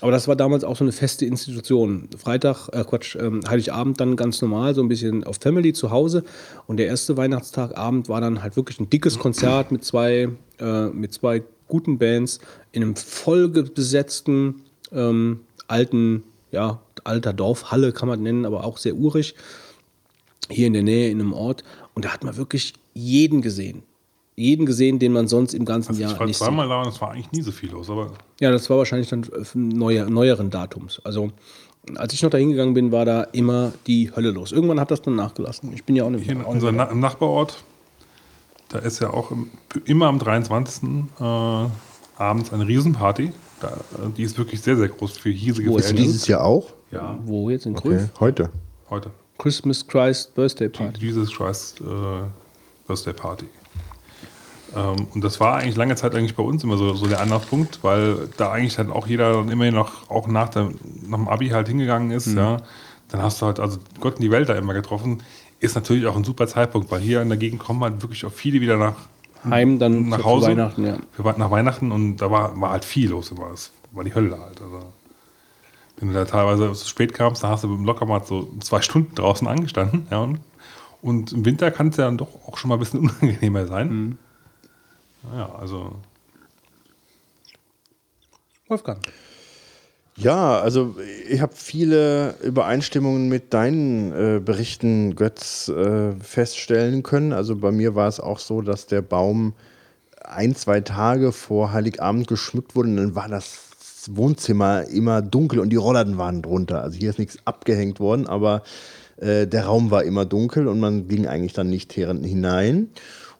Aber 0.00 0.12
das 0.12 0.28
war 0.28 0.36
damals 0.36 0.62
auch 0.62 0.76
so 0.76 0.84
eine 0.84 0.92
feste 0.92 1.26
Institution. 1.26 2.08
Freitag, 2.16 2.68
äh 2.72 2.84
Quatsch, 2.84 3.16
ähm, 3.16 3.40
Heiligabend 3.48 4.00
dann 4.00 4.14
ganz 4.14 4.40
normal, 4.40 4.74
so 4.74 4.82
ein 4.82 4.88
bisschen 4.88 5.24
auf 5.24 5.38
Family 5.40 5.72
zu 5.72 5.90
Hause. 5.90 6.22
Und 6.66 6.76
der 6.76 6.86
erste 6.86 7.16
Weihnachtstagabend 7.16 8.08
war 8.08 8.20
dann 8.20 8.42
halt 8.42 8.56
wirklich 8.56 8.78
ein 8.78 8.90
dickes 8.90 9.18
Konzert 9.18 9.72
mit 9.72 9.84
zwei, 9.84 10.28
äh, 10.60 10.86
mit 10.86 11.12
zwei 11.12 11.42
guten 11.66 11.98
Bands 11.98 12.38
in 12.70 12.82
einem 12.82 12.96
vollbesetzten 12.96 14.62
ähm, 14.92 15.40
alten, 15.66 16.22
ja, 16.52 16.80
alter 17.04 17.32
Dorfhalle 17.32 17.92
kann 17.92 18.08
man 18.08 18.22
nennen, 18.22 18.46
aber 18.46 18.64
auch 18.64 18.78
sehr 18.78 18.94
urig 18.94 19.34
hier 20.50 20.66
in 20.66 20.72
der 20.72 20.82
Nähe 20.82 21.10
in 21.10 21.20
einem 21.20 21.32
Ort 21.32 21.62
und 21.94 22.04
da 22.04 22.10
hat 22.10 22.24
man 22.24 22.36
wirklich 22.36 22.74
jeden 22.94 23.42
gesehen. 23.42 23.82
Jeden 24.38 24.66
gesehen, 24.66 24.98
den 24.98 25.12
man 25.12 25.26
sonst 25.28 25.52
im 25.54 25.64
ganzen 25.64 25.90
Also 25.90 26.02
Jahr 26.02 26.12
ich 26.12 26.18
war 26.18 26.26
nicht 26.26 26.36
sieht. 26.38 26.46
zweimal 26.46 26.68
da 26.68 26.80
und 26.82 26.88
es 26.88 27.00
war 27.00 27.10
eigentlich 27.10 27.32
nie 27.32 27.42
so 27.42 27.50
viel 27.52 27.70
los, 27.70 27.90
aber 27.90 28.12
Ja, 28.40 28.50
das 28.50 28.70
war 28.70 28.78
wahrscheinlich 28.78 29.08
dann 29.08 29.24
äh, 29.24 29.44
neuer, 29.54 30.08
neueren 30.08 30.50
Datums. 30.50 31.00
Also 31.04 31.30
als 31.96 32.12
ich 32.12 32.22
noch 32.22 32.30
da 32.30 32.38
hingegangen 32.38 32.74
bin, 32.74 32.92
war 32.92 33.04
da 33.04 33.22
immer 33.32 33.72
die 33.86 34.10
Hölle 34.14 34.30
los. 34.30 34.52
Irgendwann 34.52 34.78
hat 34.78 34.90
das 34.90 35.02
dann 35.02 35.16
nachgelassen. 35.16 35.72
Ich 35.74 35.84
bin 35.84 35.96
ja 35.96 36.04
auch 36.04 36.10
nicht 36.10 36.24
hier 36.24 36.32
in 36.34 36.42
unserem 36.44 36.76
Na 36.76 36.92
Nachbarort, 36.94 37.64
da 38.68 38.78
ist 38.80 39.00
ja 39.00 39.10
auch 39.10 39.30
im, 39.30 39.50
immer 39.86 40.06
am 40.08 40.18
23. 40.18 40.82
Äh, 41.18 41.22
abends 42.16 42.52
eine 42.52 42.66
Riesenparty. 42.68 43.32
Da, 43.60 43.68
äh, 43.68 44.10
die 44.16 44.22
ist 44.22 44.36
wirklich 44.38 44.60
sehr, 44.60 44.76
sehr 44.76 44.88
groß 44.88 45.18
für 45.18 45.30
hiesige 45.30 45.70
Wo 45.70 45.78
ist 45.78 45.96
dieses 45.96 46.26
Jahr 46.28 46.44
auch? 46.44 46.74
Ja, 46.90 47.18
Wo 47.24 47.50
jetzt 47.50 47.66
in 47.66 47.76
Okay. 47.76 47.88
Krüff? 47.88 48.10
Heute. 48.20 48.50
heute. 48.90 49.10
Christmas 49.38 49.86
Christ 49.86 50.34
Birthday 50.34 50.68
Party. 50.68 51.00
Jesus 51.06 51.32
Christ 51.32 51.80
äh, 51.80 51.84
Birthday 52.86 53.12
Party. 53.12 53.46
Ähm, 54.76 55.08
und 55.14 55.24
das 55.24 55.40
war 55.40 55.56
eigentlich 55.56 55.76
lange 55.76 55.96
Zeit 55.96 56.14
eigentlich 56.14 56.36
bei 56.36 56.42
uns 56.42 56.64
immer 56.64 56.76
so, 56.76 56.94
so 56.94 57.06
der 57.06 57.20
Anlaufpunkt, 57.20 57.80
weil 57.82 58.28
da 58.36 58.52
eigentlich 58.52 58.78
halt 58.78 58.90
auch 58.90 59.06
jeder 59.06 59.32
dann 59.32 59.50
immerhin 59.50 59.74
noch, 59.74 60.10
auch 60.10 60.26
nach, 60.26 60.48
der, 60.48 60.70
nach 61.06 61.18
dem 61.18 61.28
Abi 61.28 61.48
halt 61.48 61.68
hingegangen 61.68 62.10
ist, 62.10 62.28
ja. 62.34 62.58
Dann 63.08 63.22
hast 63.22 63.40
du 63.40 63.46
halt, 63.46 63.58
also 63.58 63.78
Gott 64.00 64.16
in 64.16 64.22
die 64.22 64.30
Welt 64.30 64.50
da 64.50 64.54
immer 64.54 64.74
getroffen. 64.74 65.22
Ist 65.60 65.74
natürlich 65.74 66.06
auch 66.06 66.16
ein 66.16 66.24
super 66.24 66.46
Zeitpunkt, 66.46 66.90
weil 66.90 67.00
hier 67.00 67.22
in 67.22 67.28
der 67.28 67.38
Gegend 67.38 67.58
kommen 67.58 67.82
halt 67.82 68.02
wirklich 68.02 68.24
auch 68.26 68.32
viele 68.32 68.60
wieder 68.60 68.76
nach, 68.76 68.96
Heim 69.44 69.78
dann 69.78 70.08
nach 70.08 70.24
Hause. 70.24 70.48
Weihnachten, 70.48 70.84
ja. 70.84 70.98
Wir 71.16 71.24
waren 71.24 71.38
nach 71.38 71.50
Weihnachten 71.50 71.92
und 71.92 72.16
da 72.16 72.30
war, 72.30 72.60
war 72.60 72.70
halt 72.70 72.84
viel 72.84 73.10
los 73.10 73.30
immer. 73.30 73.50
Es 73.52 73.72
war 73.92 74.04
die 74.04 74.14
Hölle 74.14 74.38
halt. 74.38 74.60
Also, 74.60 74.92
wenn 75.96 76.08
du 76.08 76.14
da 76.14 76.24
teilweise 76.24 76.72
zu 76.72 76.88
spät 76.88 77.14
kamst, 77.14 77.42
dann 77.42 77.50
hast 77.50 77.64
du 77.64 77.68
locker 77.76 78.06
mal 78.06 78.22
so 78.24 78.48
zwei 78.60 78.82
Stunden 78.82 79.14
draußen 79.14 79.46
angestanden. 79.46 80.06
Ja, 80.10 80.18
und, 80.18 80.40
und 81.02 81.32
im 81.32 81.44
Winter 81.44 81.70
kann 81.70 81.88
es 81.88 81.96
ja 81.96 82.04
dann 82.04 82.18
doch 82.18 82.28
auch 82.46 82.56
schon 82.58 82.68
mal 82.68 82.76
ein 82.76 82.80
bisschen 82.80 83.00
unangenehmer 83.20 83.66
sein. 83.66 84.18
Ja, 85.34 85.54
also 85.54 85.96
Wolfgang. 88.68 89.00
Ja, 90.16 90.60
also 90.60 90.96
ich 91.28 91.40
habe 91.40 91.54
viele 91.54 92.34
Übereinstimmungen 92.42 93.28
mit 93.28 93.54
deinen 93.54 94.12
äh, 94.12 94.40
Berichten, 94.40 95.14
Götz, 95.14 95.68
äh, 95.68 96.12
feststellen 96.20 97.04
können. 97.04 97.32
Also 97.32 97.54
bei 97.54 97.70
mir 97.70 97.94
war 97.94 98.08
es 98.08 98.18
auch 98.18 98.40
so, 98.40 98.60
dass 98.60 98.86
der 98.86 99.00
Baum 99.00 99.52
ein, 100.24 100.56
zwei 100.56 100.80
Tage 100.80 101.30
vor 101.30 101.72
Heiligabend 101.72 102.26
geschmückt 102.26 102.74
wurde 102.74 102.88
und 102.90 102.96
dann 102.96 103.14
war 103.14 103.28
das 103.28 103.60
Wohnzimmer 104.10 104.88
immer 104.88 105.22
dunkel 105.22 105.60
und 105.60 105.70
die 105.70 105.76
Rollladen 105.76 106.18
waren 106.18 106.42
drunter. 106.42 106.82
Also 106.82 106.98
hier 106.98 107.10
ist 107.10 107.18
nichts 107.18 107.38
abgehängt 107.44 108.00
worden, 108.00 108.26
aber 108.26 108.62
äh, 109.18 109.46
der 109.46 109.66
Raum 109.66 109.90
war 109.90 110.02
immer 110.02 110.24
dunkel 110.24 110.66
und 110.66 110.80
man 110.80 111.06
ging 111.08 111.26
eigentlich 111.26 111.52
dann 111.52 111.70
nicht 111.70 111.96
her- 111.96 112.14
hinein. 112.14 112.88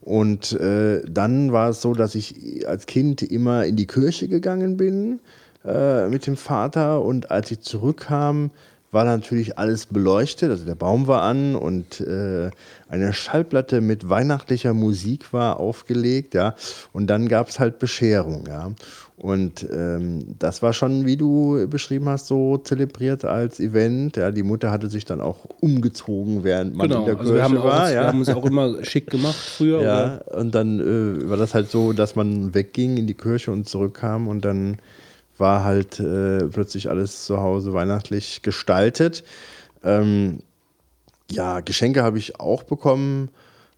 Und 0.00 0.52
äh, 0.52 1.02
dann 1.08 1.52
war 1.52 1.70
es 1.70 1.82
so, 1.82 1.92
dass 1.92 2.14
ich 2.14 2.66
als 2.66 2.86
Kind 2.86 3.22
immer 3.22 3.64
in 3.66 3.76
die 3.76 3.86
Kirche 3.86 4.28
gegangen 4.28 4.76
bin 4.76 5.20
äh, 5.64 6.08
mit 6.08 6.26
dem 6.26 6.36
Vater. 6.36 7.02
Und 7.02 7.30
als 7.30 7.50
ich 7.50 7.60
zurückkam, 7.60 8.50
war 8.90 9.04
natürlich 9.04 9.58
alles 9.58 9.86
beleuchtet, 9.86 10.50
also 10.50 10.64
der 10.64 10.74
Baum 10.74 11.06
war 11.06 11.22
an 11.22 11.54
und 11.54 12.00
äh, 12.00 12.50
eine 12.88 13.12
Schallplatte 13.12 13.80
mit 13.80 14.08
weihnachtlicher 14.08 14.72
Musik 14.72 15.32
war 15.32 15.60
aufgelegt, 15.60 16.34
ja, 16.34 16.54
und 16.92 17.08
dann 17.08 17.28
gab 17.28 17.48
es 17.48 17.60
halt 17.60 17.78
Bescherung, 17.78 18.46
ja. 18.46 18.72
Und 19.18 19.66
ähm, 19.72 20.36
das 20.38 20.62
war 20.62 20.72
schon, 20.72 21.04
wie 21.04 21.16
du 21.16 21.66
beschrieben 21.68 22.08
hast, 22.08 22.28
so 22.28 22.56
zelebriert 22.58 23.24
als 23.24 23.58
Event. 23.58 24.16
Ja, 24.16 24.30
die 24.30 24.44
Mutter 24.44 24.70
hatte 24.70 24.88
sich 24.88 25.04
dann 25.04 25.20
auch 25.20 25.38
umgezogen, 25.60 26.44
während 26.44 26.76
man 26.76 26.86
in 26.86 26.92
Genau, 26.92 27.04
der 27.04 27.18
also 27.18 27.32
Kirche 27.32 27.34
wir 27.36 27.42
haben, 27.42 27.58
auch, 27.58 27.64
war. 27.64 27.82
uns- 27.86 27.92
ja. 27.94 28.00
wir 28.02 28.06
haben 28.08 28.18
uns 28.20 28.28
auch 28.28 28.44
immer 28.44 28.84
schick 28.84 29.10
gemacht 29.10 29.34
früher. 29.34 29.82
Ja, 29.82 30.18
und 30.38 30.54
dann 30.54 30.78
äh, 30.78 31.28
war 31.28 31.36
das 31.36 31.52
halt 31.54 31.68
so, 31.68 31.92
dass 31.92 32.14
man 32.14 32.54
wegging 32.54 32.96
in 32.96 33.08
die 33.08 33.14
Kirche 33.14 33.50
und 33.50 33.68
zurückkam 33.68 34.28
und 34.28 34.44
dann 34.44 34.78
war 35.36 35.64
halt 35.64 35.98
äh, 35.98 36.46
plötzlich 36.46 36.88
alles 36.88 37.24
zu 37.24 37.38
Hause 37.40 37.72
weihnachtlich 37.72 38.42
gestaltet. 38.42 39.24
Ähm, 39.82 40.40
ja, 41.30 41.58
Geschenke 41.60 42.02
habe 42.04 42.18
ich 42.18 42.38
auch 42.38 42.62
bekommen. 42.62 43.30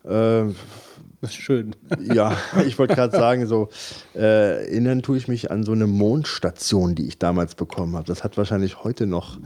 Äh, 0.05 0.45
Das 1.21 1.31
ist 1.31 1.37
schön. 1.37 1.77
ja, 2.03 2.37
ich 2.67 2.79
wollte 2.79 2.95
gerade 2.95 3.15
sagen, 3.17 3.47
so 3.47 3.69
äh, 4.15 4.65
erinnern 4.65 5.03
tue 5.03 5.19
ich 5.19 5.29
mich 5.29 5.51
an 5.51 5.65
so 5.65 5.73
eine 5.73 5.87
Mondstation, 5.87 6.95
die 6.95 7.07
ich 7.07 7.19
damals 7.19 7.55
bekommen 7.55 7.95
habe. 7.95 8.07
Das 8.07 8.25
hat 8.25 8.39
wahrscheinlich 8.39 8.85
heute 8.85 9.07
noch 9.07 9.39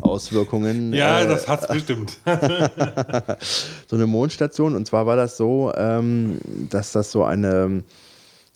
Auswirkungen. 0.00 0.92
Ja, 0.92 1.20
äh, 1.20 1.26
das 1.28 1.48
hat's 1.48 1.66
bestimmt. 1.66 2.18
so 3.88 3.96
eine 3.96 4.06
Mondstation. 4.06 4.76
Und 4.76 4.86
zwar 4.86 5.06
war 5.06 5.16
das 5.16 5.36
so, 5.36 5.72
ähm, 5.76 6.38
dass 6.70 6.92
das 6.92 7.10
so 7.10 7.24
eine 7.24 7.82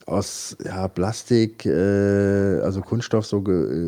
aus 0.06 0.56
ja, 0.64 0.88
Plastik, 0.88 1.64
äh, 1.66 2.60
also 2.60 2.80
Kunststoff, 2.82 3.26
so, 3.26 3.42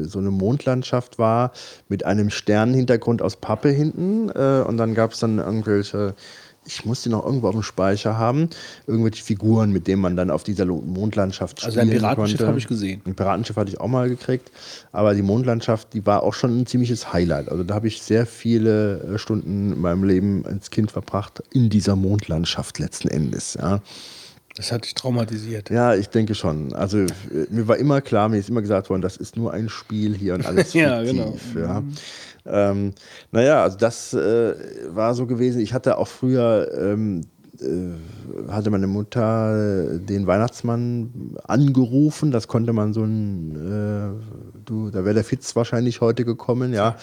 so 0.05 0.19
eine 0.19 0.31
Mondlandschaft 0.31 1.19
war 1.19 1.53
mit 1.89 2.05
einem 2.05 2.31
Sternenhintergrund 2.31 3.23
aus 3.23 3.37
Pappe 3.37 3.71
hinten. 3.71 4.29
Äh, 4.31 4.65
und 4.67 4.77
dann 4.77 4.95
gab 4.95 5.13
es 5.13 5.21
dann 5.21 5.39
irgendwelche, 5.39 6.15
ich 6.65 6.85
musste 6.85 7.11
noch 7.11 7.25
irgendwo 7.25 7.49
auf 7.49 7.55
dem 7.55 7.63
Speicher 7.63 8.17
haben, 8.19 8.49
irgendwelche 8.87 9.25
Figuren, 9.25 9.73
mit 9.73 9.87
denen 9.89 10.01
man 10.01 10.17
dann 10.17 10.31
auf 10.31 10.45
dieser 10.45 10.65
Mondlandschaft 10.67 11.61
spielen 11.61 11.71
Also 11.79 11.81
ein 11.81 11.91
Piratenschiff 11.91 12.41
habe 12.47 12.59
ich 12.59 12.69
gesehen. 12.69 13.01
Ein 13.05 13.15
Piratenschiff 13.15 13.57
hatte 13.57 13.71
ich 13.71 13.81
auch 13.81 13.89
mal 13.89 14.09
gekriegt, 14.09 14.51
aber 14.93 15.15
die 15.15 15.23
Mondlandschaft, 15.23 15.93
die 15.95 16.07
war 16.07 16.23
auch 16.23 16.35
schon 16.35 16.61
ein 16.61 16.67
ziemliches 16.67 17.13
Highlight. 17.13 17.49
Also 17.49 17.65
da 17.65 17.75
habe 17.75 17.89
ich 17.89 18.01
sehr 18.03 18.27
viele 18.27 19.01
äh, 19.15 19.19
Stunden 19.19 19.73
in 19.73 19.81
meinem 19.81 20.05
Leben 20.05 20.45
als 20.47 20.71
Kind 20.71 20.93
verbracht 20.93 21.43
in 21.53 21.69
dieser 21.71 21.97
Mondlandschaft 21.97 22.79
letzten 22.79 23.09
Endes. 23.09 23.55
Ja, 23.55 23.81
Das 24.57 24.71
hat 24.71 24.85
dich 24.85 24.95
traumatisiert. 24.95 25.71
ja 25.71 25.95
ich 25.95 26.09
denke 26.11 26.35
schon. 26.35 26.73
Also 26.75 26.99
äh, 26.99 27.09
mir 27.51 27.67
war 27.67 27.77
immer 27.79 28.01
klar, 28.01 28.29
mir 28.29 28.39
ist 28.39 28.49
immer 28.51 28.61
gesagt 28.63 28.89
worden, 28.91 29.03
das 29.03 29.17
ist 29.17 29.37
nur 29.37 29.53
ein 29.53 29.69
Spiel 29.69 30.15
hier 30.15 30.35
und 30.35 30.47
alles 30.47 30.73
Ja, 30.75 31.01
fiktiv. 31.01 31.17
genau. 31.55 31.67
Ja. 31.67 31.83
Ähm, 32.45 32.93
naja, 33.31 33.63
also 33.63 33.79
das 33.79 34.15
äh, 34.15 34.55
war 34.89 35.15
so 35.15 35.27
gewesen. 35.27 35.61
Ich 35.61 35.73
hatte 35.73 35.99
auch 35.99 36.09
früher 36.09 36.69
ähm, 36.77 37.23
äh, 37.61 38.51
hatte 38.51 38.71
meine 38.71 38.87
Mutter 38.87 39.99
den 39.99 40.27
Weihnachtsmann 40.27 41.37
angerufen. 41.45 42.31
Das 42.31 42.49
konnte 42.49 42.73
man 42.73 42.93
so 42.93 43.05
ein, 43.05 43.55
äh, 43.55 44.61
du, 44.65 44.91
da 44.91 45.05
wäre 45.05 45.15
der 45.15 45.25
Fitz 45.25 45.55
wahrscheinlich 45.55 46.01
heute 46.01 46.25
gekommen, 46.25 46.73
ja. 46.73 46.97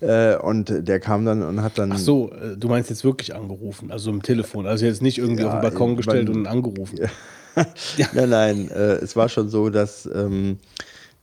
Äh, 0.00 0.36
und 0.36 0.72
der 0.86 1.00
kam 1.00 1.24
dann 1.24 1.42
und 1.42 1.62
hat 1.62 1.78
dann. 1.78 1.92
Ach 1.92 1.98
so, 1.98 2.30
äh, 2.32 2.56
du 2.56 2.68
meinst 2.68 2.90
jetzt 2.90 3.04
wirklich 3.04 3.34
angerufen, 3.34 3.90
also 3.90 4.10
im 4.10 4.22
Telefon. 4.22 4.66
Also 4.66 4.84
jetzt 4.84 5.02
nicht 5.02 5.18
irgendwie 5.18 5.42
Ja, 5.42 5.48
auf 5.48 5.54
den 5.54 5.62
Balkon 5.62 5.96
gestellt 5.96 6.28
und 6.28 6.46
angerufen. 6.46 6.98
Nein, 8.12 8.28
nein, 8.28 8.70
äh, 8.70 8.96
es 8.96 9.16
war 9.16 9.28
schon 9.28 9.48
so, 9.48 9.70
dass, 9.70 10.08
ähm, 10.12 10.58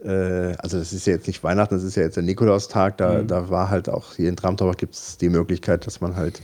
äh, 0.03 0.55
also 0.57 0.77
das 0.77 0.93
ist 0.93 1.05
ja 1.07 1.13
jetzt 1.13 1.27
nicht 1.27 1.43
Weihnachten, 1.43 1.75
das 1.75 1.83
ist 1.83 1.95
ja 1.95 2.03
jetzt 2.03 2.15
der 2.15 2.23
Nikolaustag, 2.23 2.97
da, 2.97 3.21
da 3.21 3.49
war 3.49 3.69
halt 3.69 3.89
auch 3.89 4.13
hier 4.15 4.29
in 4.29 4.35
Tramtorach 4.35 4.77
gibt 4.77 4.95
es 4.95 5.17
die 5.17 5.29
Möglichkeit, 5.29 5.85
dass 5.85 6.01
man 6.01 6.15
halt 6.15 6.41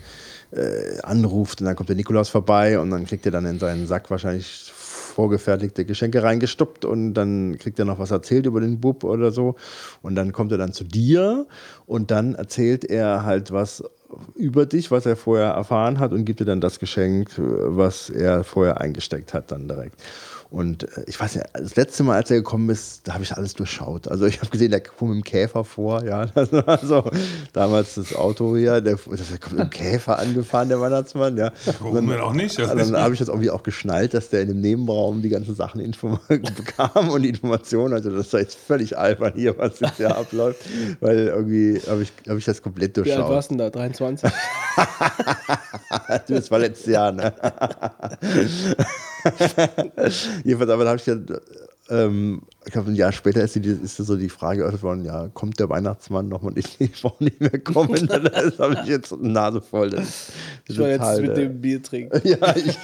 äh, 0.52 1.00
anruft 1.02 1.62
und 1.62 1.66
dann 1.66 1.76
kommt 1.76 1.90
der 1.90 1.96
Nikolaus 1.96 2.30
vorbei 2.30 2.80
und 2.80 2.90
dann 2.92 3.06
kriegt 3.06 3.26
er 3.26 3.32
dann 3.32 3.46
in 3.46 3.60
seinen 3.60 3.88
Sack 3.88 4.10
wahrscheinlich 4.10 4.72
vorgefertigte 5.18 5.84
Geschenke 5.84 6.22
reingestoppt 6.22 6.86
und 6.86 7.16
dann 7.16 7.58
kriegt 7.58 7.80
er 7.80 7.86
noch 7.86 7.98
was 7.98 8.12
erzählt 8.12 8.46
über 8.46 8.62
den 8.62 8.80
Bub 8.80 9.04
oder 9.04 9.32
so. 9.32 9.56
Und 10.04 10.14
dann 10.14 10.32
kommt 10.32 10.52
er 10.52 10.60
dann 10.60 10.74
zu 10.74 10.84
dir 10.84 11.48
und 11.88 12.12
dann 12.12 12.36
erzählt 12.36 12.86
er 12.86 13.26
halt 13.26 13.52
was 13.52 13.84
über 14.36 14.68
dich, 14.68 14.92
was 14.92 15.08
er 15.08 15.16
vorher 15.16 15.50
erfahren 15.50 15.98
hat 15.98 16.12
und 16.12 16.26
gibt 16.26 16.40
dir 16.40 16.46
dann 16.46 16.62
das 16.62 16.78
Geschenk, 16.78 17.32
was 17.36 18.12
er 18.12 18.44
vorher 18.44 18.80
eingesteckt 18.80 19.34
hat, 19.34 19.52
dann 19.52 19.68
direkt. 19.68 20.00
Und 20.50 20.84
äh, 20.84 21.04
ich 21.08 21.20
weiß 21.20 21.36
ja, 21.36 21.44
das 21.54 21.76
letzte 21.76 22.04
Mal, 22.04 22.16
als 22.16 22.32
er 22.32 22.38
gekommen 22.38 22.70
ist, 22.70 23.08
da 23.08 23.14
habe 23.14 23.24
ich 23.24 23.36
alles 23.36 23.54
durchschaut. 23.54 24.08
Also 24.08 24.26
ich 24.26 24.40
habe 24.40 24.50
gesehen, 24.50 24.72
der 24.72 24.82
kommt 24.82 25.12
mit 25.12 25.20
dem 25.20 25.24
Käfer 25.24 25.64
vor, 25.66 26.04
ja. 26.06 26.26
Das 26.36 26.52
war 26.52 26.78
so 26.78 27.10
damals 27.54 27.96
das 27.96 28.16
Auto 28.16 28.56
hier, 28.56 28.80
der, 28.80 28.96
der 28.96 29.38
kommt 29.40 29.54
mit 29.54 29.60
dem 29.60 29.70
Käfer 29.70 30.20
angefahren, 30.20 30.70
der 30.70 30.80
Weihnachtsmann, 30.80 31.36
ja. 31.38 31.52
Warum 31.80 31.98
Und 31.98 32.08
denn 32.08 32.20
auch 32.22 32.34
nicht? 32.34 32.58
dann, 32.60 32.78
dann 32.78 32.96
habe 32.98 33.14
ich 33.14 33.20
das 33.20 33.28
irgendwie 33.28 33.50
auch 33.50 33.64
geschnallt, 33.64 34.14
dass 34.14 34.30
der 34.30 34.42
in 34.42 34.50
dem 34.50 34.62
Nebenraum 34.62 35.22
die 35.22 35.30
ganzen 35.30 35.56
Sachen 35.56 35.82
bekam 36.28 37.10
und 37.10 37.24
die 37.24 37.30
Informationen. 37.30 37.94
Also 37.94 38.10
das 38.12 38.28
ist 38.28 38.34
jetzt 38.34 38.58
völlig 38.58 38.98
albern 38.98 39.34
hier, 39.36 39.58
was 39.58 39.80
jetzt 39.80 39.98
hier 39.98 40.16
abläuft, 40.18 40.62
weil 41.02 41.28
irgendwie 41.28 41.82
habe 41.88 42.04
ich, 42.04 42.12
hab 42.28 42.38
ich 42.38 42.46
das 42.46 42.62
komplett 42.62 42.96
Wie 42.96 43.02
alt 43.12 43.20
durchschaut. 43.20 43.30
warst 43.30 43.52
du 43.52 43.56
denn 43.56 43.66
da? 43.66 43.70
23? 43.70 44.32
Das 46.28 46.52
war 46.52 46.60
letztes 46.60 46.88
Jahr, 46.88 47.12
ne? 47.12 47.34
Jedenfalls, 50.44 50.72
aber 50.72 50.84
da 50.84 50.90
habe 50.92 51.00
ich 51.00 51.06
ja, 51.06 51.18
ähm, 51.90 52.42
ich 52.66 52.74
glaube, 52.74 52.92
ein 52.92 52.96
Jahr 52.96 53.14
später 53.14 53.42
ist, 53.42 53.56
die, 53.56 53.70
ist 53.70 53.96
so 53.96 54.18
die 54.18 54.28
Frage 54.28 54.60
geöffnet 54.60 54.84
worden, 54.84 55.06
ja, 55.06 55.30
kommt 55.34 55.60
der 55.60 55.70
Weihnachtsmann 55.70 56.28
noch 56.28 56.44
und 56.44 56.58
ich, 56.58 56.76
ich 56.82 57.02
brauche 57.02 57.24
nicht 57.24 57.40
mehr 57.40 57.60
kommen. 57.60 58.08
Das 58.38 58.60
habe 58.60 58.80
ich 58.84 58.90
jetzt 58.90 59.14
eine 59.14 59.30
Nase 59.30 59.62
voll. 59.62 59.90
Das 59.90 60.32
Ich 60.68 60.78
war 60.78 60.90
jetzt 60.90 61.00
total, 61.00 61.22
mit 61.22 61.38
dem 61.38 61.62
Bier 61.62 61.82
trinken. 61.82 62.22
ja, 62.28 62.56
ich, 62.56 62.78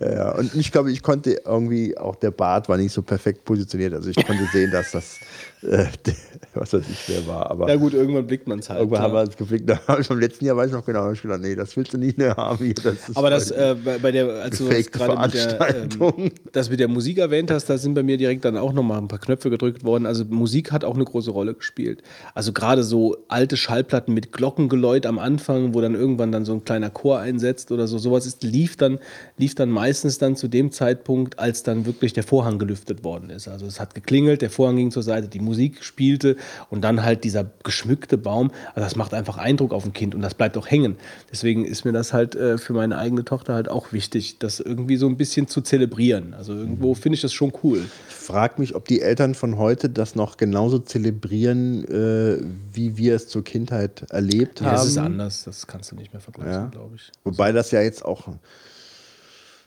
ja, 0.00 0.34
und 0.36 0.54
ich 0.54 0.70
glaube, 0.70 0.92
ich 0.92 1.02
konnte 1.02 1.40
irgendwie, 1.44 1.96
auch 1.96 2.16
der 2.16 2.30
Bart 2.30 2.68
war 2.68 2.76
nicht 2.76 2.92
so 2.92 3.02
perfekt 3.02 3.44
positioniert. 3.44 3.94
Also 3.94 4.10
ich 4.10 4.26
konnte 4.26 4.44
sehen, 4.52 4.70
dass 4.70 4.92
das, 4.92 5.18
äh, 5.62 5.86
der, 6.06 6.14
was 6.54 6.72
weiß 6.72 6.84
ich, 6.90 7.08
wer 7.08 7.26
war. 7.26 7.50
Aber 7.50 7.68
Ja 7.68 7.76
gut, 7.76 7.92
irgendwann 7.94 8.26
blickt 8.26 8.46
man 8.46 8.58
es 8.60 8.68
halt. 8.70 8.80
irgendwann 8.80 9.02
haben 9.02 9.12
wir 9.14 9.20
uns 9.22 9.36
geblickt. 9.36 9.66
Beim 10.08 10.18
letzten 10.20 10.44
Jahr 10.44 10.56
weiß 10.56 10.68
ich 10.68 10.72
noch 10.72 10.84
genau, 10.84 11.00
hab 11.04 11.12
ich 11.12 11.22
gedacht, 11.22 11.40
nee, 11.40 11.54
das 11.54 11.76
willst 11.76 11.92
du 11.92 11.98
nicht 11.98 12.16
mehr 12.18 12.36
haben. 12.36 12.64
Hier. 12.64 12.74
Das 12.74 12.96
Aber 13.16 13.30
das 13.30 13.48
voll- 13.48 13.76
äh, 13.94 13.98
bei, 14.00 14.12
der, 14.12 14.28
als 14.42 14.58
du 14.58 14.68
gerade 14.68 15.18
mit 15.20 15.34
der, 15.34 15.84
ähm, 16.00 16.30
das 16.52 16.70
mit 16.70 16.80
der 16.80 16.88
Musik 16.88 17.18
erwähnt 17.18 17.50
hast, 17.50 17.66
da 17.66 17.78
sind 17.78 17.94
bei 17.94 18.02
mir 18.02 18.16
direkt 18.18 18.44
dann 18.44 18.56
auch 18.56 18.72
nochmal 18.72 18.98
ein 18.98 19.08
paar 19.08 19.18
Knöpfe 19.18 19.50
gedrückt 19.50 19.84
worden. 19.84 20.06
Also 20.06 20.24
Musik 20.24 20.70
hat 20.72 20.84
auch 20.84 20.94
eine 20.94 21.04
große 21.04 21.30
Rolle 21.30 21.54
gespielt. 21.54 22.02
Also 22.34 22.52
gerade 22.52 22.82
so 22.84 23.16
alte 23.28 23.56
Schallplatten 23.56 24.14
mit 24.14 24.32
Glockengeläut 24.32 25.06
am 25.06 25.18
Anfang, 25.18 25.74
wo 25.74 25.80
dann 25.80 25.94
irgendwann 25.94 26.32
dann 26.32 26.44
so 26.44 26.52
ein 26.54 26.64
kleiner 26.64 26.90
Chor 26.90 27.18
einsetzt 27.18 27.72
oder 27.72 27.86
so, 27.86 27.98
sowas 27.98 28.26
ist, 28.26 28.42
lief 28.44 28.76
dann, 28.76 28.98
lief 29.36 29.54
dann 29.54 29.70
meistens 29.70 30.18
dann 30.18 30.36
zu 30.36 30.48
dem 30.48 30.70
Zeitpunkt, 30.72 31.38
als 31.38 31.62
dann 31.62 31.86
wirklich 31.86 32.12
der 32.12 32.22
Vorhang 32.22 32.58
gelüftet 32.58 33.04
worden 33.04 33.30
ist. 33.30 33.48
Also 33.48 33.66
es 33.66 33.80
hat 33.80 33.94
geklingelt, 33.94 34.42
der 34.42 34.50
Vorhang 34.50 34.76
ging 34.76 34.90
zur 34.90 35.02
Seite, 35.02 35.28
die 35.28 35.40
Musik 35.48 35.82
spielte 35.82 36.36
und 36.70 36.82
dann 36.82 37.02
halt 37.04 37.24
dieser 37.24 37.44
geschmückte 37.64 38.16
Baum. 38.18 38.50
Also 38.74 38.80
das 38.80 38.96
macht 38.96 39.14
einfach 39.14 39.38
Eindruck 39.38 39.72
auf 39.72 39.84
ein 39.84 39.92
Kind 39.92 40.14
und 40.14 40.22
das 40.22 40.34
bleibt 40.34 40.56
auch 40.56 40.66
hängen. 40.70 40.96
Deswegen 41.32 41.64
ist 41.64 41.84
mir 41.84 41.92
das 41.92 42.12
halt 42.12 42.34
äh, 42.34 42.58
für 42.58 42.72
meine 42.74 42.98
eigene 42.98 43.24
Tochter 43.24 43.54
halt 43.54 43.68
auch 43.68 43.92
wichtig, 43.92 44.38
das 44.38 44.60
irgendwie 44.60 44.96
so 44.96 45.06
ein 45.08 45.16
bisschen 45.16 45.48
zu 45.48 45.60
zelebrieren. 45.62 46.34
Also 46.34 46.52
irgendwo 46.54 46.94
finde 46.94 47.14
ich 47.16 47.22
das 47.22 47.32
schon 47.32 47.52
cool. 47.62 47.84
Ich 48.08 48.14
frage 48.14 48.54
mich, 48.60 48.74
ob 48.74 48.86
die 48.86 49.00
Eltern 49.00 49.34
von 49.34 49.56
heute 49.58 49.88
das 49.88 50.14
noch 50.14 50.36
genauso 50.36 50.78
zelebrieren, 50.78 51.84
äh, 51.88 52.42
wie 52.72 52.96
wir 52.96 53.16
es 53.16 53.28
zur 53.28 53.42
Kindheit 53.42 54.04
erlebt 54.10 54.60
Ja, 54.60 54.66
haben. 54.66 54.76
es 54.76 54.86
ist 54.86 54.98
anders, 54.98 55.44
das 55.44 55.66
kannst 55.66 55.90
du 55.92 55.96
nicht 55.96 56.12
mehr 56.12 56.20
vergleichen, 56.20 56.52
Ja. 56.52 56.66
glaube 56.66 56.96
ich. 56.96 57.10
Wobei 57.24 57.52
das 57.52 57.70
ja 57.70 57.80
jetzt 57.80 58.04
auch, 58.04 58.28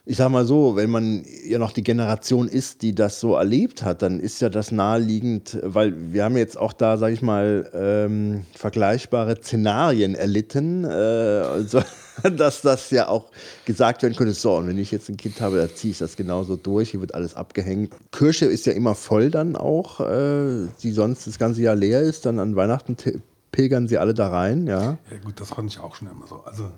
ich 0.04 0.16
sag 0.16 0.30
mal 0.30 0.44
so, 0.44 0.74
wenn 0.74 0.90
man 0.90 1.24
ja 1.46 1.58
noch 1.58 1.70
die 1.70 1.84
Generation 1.84 2.48
ist, 2.48 2.82
die 2.82 2.92
das 2.94 3.20
so 3.20 3.36
erlebt 3.36 3.84
hat, 3.84 4.02
dann 4.02 4.18
ist 4.18 4.40
ja 4.40 4.48
das 4.48 4.72
naheliegend, 4.72 5.58
weil 5.62 5.94
wir 6.12 6.24
haben 6.24 6.36
jetzt 6.36 6.58
auch 6.58 6.72
da, 6.72 6.98
sag 6.98 7.12
ich 7.12 7.22
mal, 7.22 7.70
ähm, 7.72 8.44
vergleichbare 8.56 9.36
Szenarien 9.40 10.16
erlitten, 10.16 10.82
äh, 10.84 10.88
also, 10.88 11.82
dass 12.36 12.62
das 12.62 12.90
ja 12.90 13.06
auch 13.06 13.26
gesagt 13.64 14.02
werden 14.02 14.16
könnte, 14.16 14.34
so, 14.34 14.56
und 14.56 14.66
wenn 14.66 14.78
ich 14.78 14.90
jetzt 14.90 15.08
ein 15.08 15.16
Kind 15.16 15.40
habe, 15.40 15.58
da 15.58 15.72
ziehe 15.72 15.92
ich 15.92 15.98
das 15.98 16.16
genauso 16.16 16.56
durch, 16.56 16.90
hier 16.90 17.00
wird 17.00 17.14
alles 17.14 17.36
abgehängt. 17.36 17.94
Kirche 18.10 18.46
ist 18.46 18.66
ja 18.66 18.72
immer 18.72 18.96
voll 18.96 19.30
dann 19.30 19.54
auch, 19.54 20.00
äh, 20.00 20.66
die 20.82 20.90
sonst 20.90 21.28
das 21.28 21.38
ganze 21.38 21.62
Jahr 21.62 21.76
leer 21.76 22.00
ist, 22.00 22.26
dann 22.26 22.40
an 22.40 22.56
Weihnachten 22.56 22.96
te- 22.96 23.20
pilgern 23.52 23.86
sie 23.86 23.98
alle 23.98 24.14
da 24.14 24.28
rein, 24.30 24.66
ja. 24.66 24.98
Ja, 25.10 25.18
gut, 25.24 25.40
das 25.40 25.50
fand 25.50 25.70
ich 25.70 25.78
auch 25.78 25.94
schon 25.94 26.08
immer 26.08 26.26
so. 26.26 26.42
Also, 26.44 26.70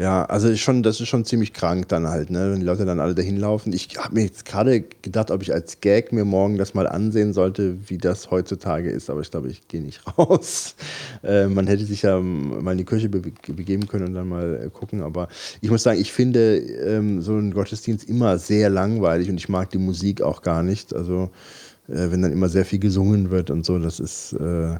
Ja, 0.00 0.24
also 0.26 0.54
schon, 0.54 0.84
das 0.84 1.00
ist 1.00 1.08
schon 1.08 1.24
ziemlich 1.24 1.52
krank 1.52 1.88
dann 1.88 2.06
halt, 2.06 2.30
ne? 2.30 2.52
wenn 2.52 2.60
die 2.60 2.66
Leute 2.66 2.84
dann 2.84 3.00
alle 3.00 3.16
dahin 3.16 3.36
laufen. 3.36 3.72
Ich 3.72 3.98
habe 3.98 4.14
mir 4.14 4.22
jetzt 4.26 4.44
gerade 4.44 4.82
gedacht, 5.02 5.32
ob 5.32 5.42
ich 5.42 5.52
als 5.52 5.80
Gag 5.80 6.12
mir 6.12 6.24
morgen 6.24 6.56
das 6.56 6.72
mal 6.72 6.86
ansehen 6.86 7.32
sollte, 7.32 7.76
wie 7.88 7.98
das 7.98 8.30
heutzutage 8.30 8.90
ist, 8.90 9.10
aber 9.10 9.22
ich 9.22 9.32
glaube, 9.32 9.48
ich 9.48 9.66
gehe 9.66 9.82
nicht 9.82 10.00
raus. 10.18 10.76
Äh, 11.24 11.48
man 11.48 11.66
hätte 11.66 11.84
sich 11.84 12.02
ja 12.02 12.20
mal 12.20 12.70
in 12.72 12.78
die 12.78 12.84
Kirche 12.84 13.08
be 13.08 13.20
begeben 13.48 13.88
können 13.88 14.06
und 14.06 14.14
dann 14.14 14.28
mal 14.28 14.66
äh, 14.66 14.70
gucken, 14.70 15.02
aber 15.02 15.26
ich 15.62 15.70
muss 15.70 15.82
sagen, 15.82 16.00
ich 16.00 16.12
finde 16.12 16.58
ähm, 16.58 17.20
so 17.20 17.32
einen 17.32 17.52
Gottesdienst 17.52 18.08
immer 18.08 18.38
sehr 18.38 18.70
langweilig 18.70 19.28
und 19.28 19.36
ich 19.36 19.48
mag 19.48 19.70
die 19.70 19.78
Musik 19.78 20.22
auch 20.22 20.42
gar 20.42 20.62
nicht. 20.62 20.94
Also 20.94 21.30
äh, 21.88 22.12
wenn 22.12 22.22
dann 22.22 22.30
immer 22.30 22.48
sehr 22.48 22.64
viel 22.64 22.78
gesungen 22.78 23.30
wird 23.30 23.50
und 23.50 23.66
so, 23.66 23.76
das 23.80 23.98
ist 23.98 24.32
äh, 24.34 24.78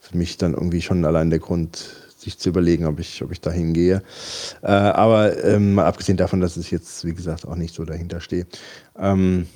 für 0.00 0.16
mich 0.16 0.38
dann 0.38 0.54
irgendwie 0.54 0.80
schon 0.80 1.04
allein 1.04 1.28
der 1.28 1.40
Grund, 1.40 2.05
sich 2.26 2.38
zu 2.38 2.48
überlegen, 2.48 2.86
ob 2.86 3.00
ich, 3.00 3.22
ob 3.22 3.32
ich 3.32 3.40
da 3.40 3.50
hingehe. 3.50 4.02
Äh, 4.62 4.66
aber 4.66 5.42
ähm, 5.44 5.78
abgesehen 5.78 6.18
davon, 6.18 6.40
dass 6.40 6.56
ich 6.56 6.70
jetzt, 6.70 7.04
wie 7.04 7.14
gesagt, 7.14 7.46
auch 7.46 7.56
nicht 7.56 7.74
so 7.74 7.84
dahinter 7.84 8.20
stehe. 8.20 8.46
Ähm, 8.98 9.46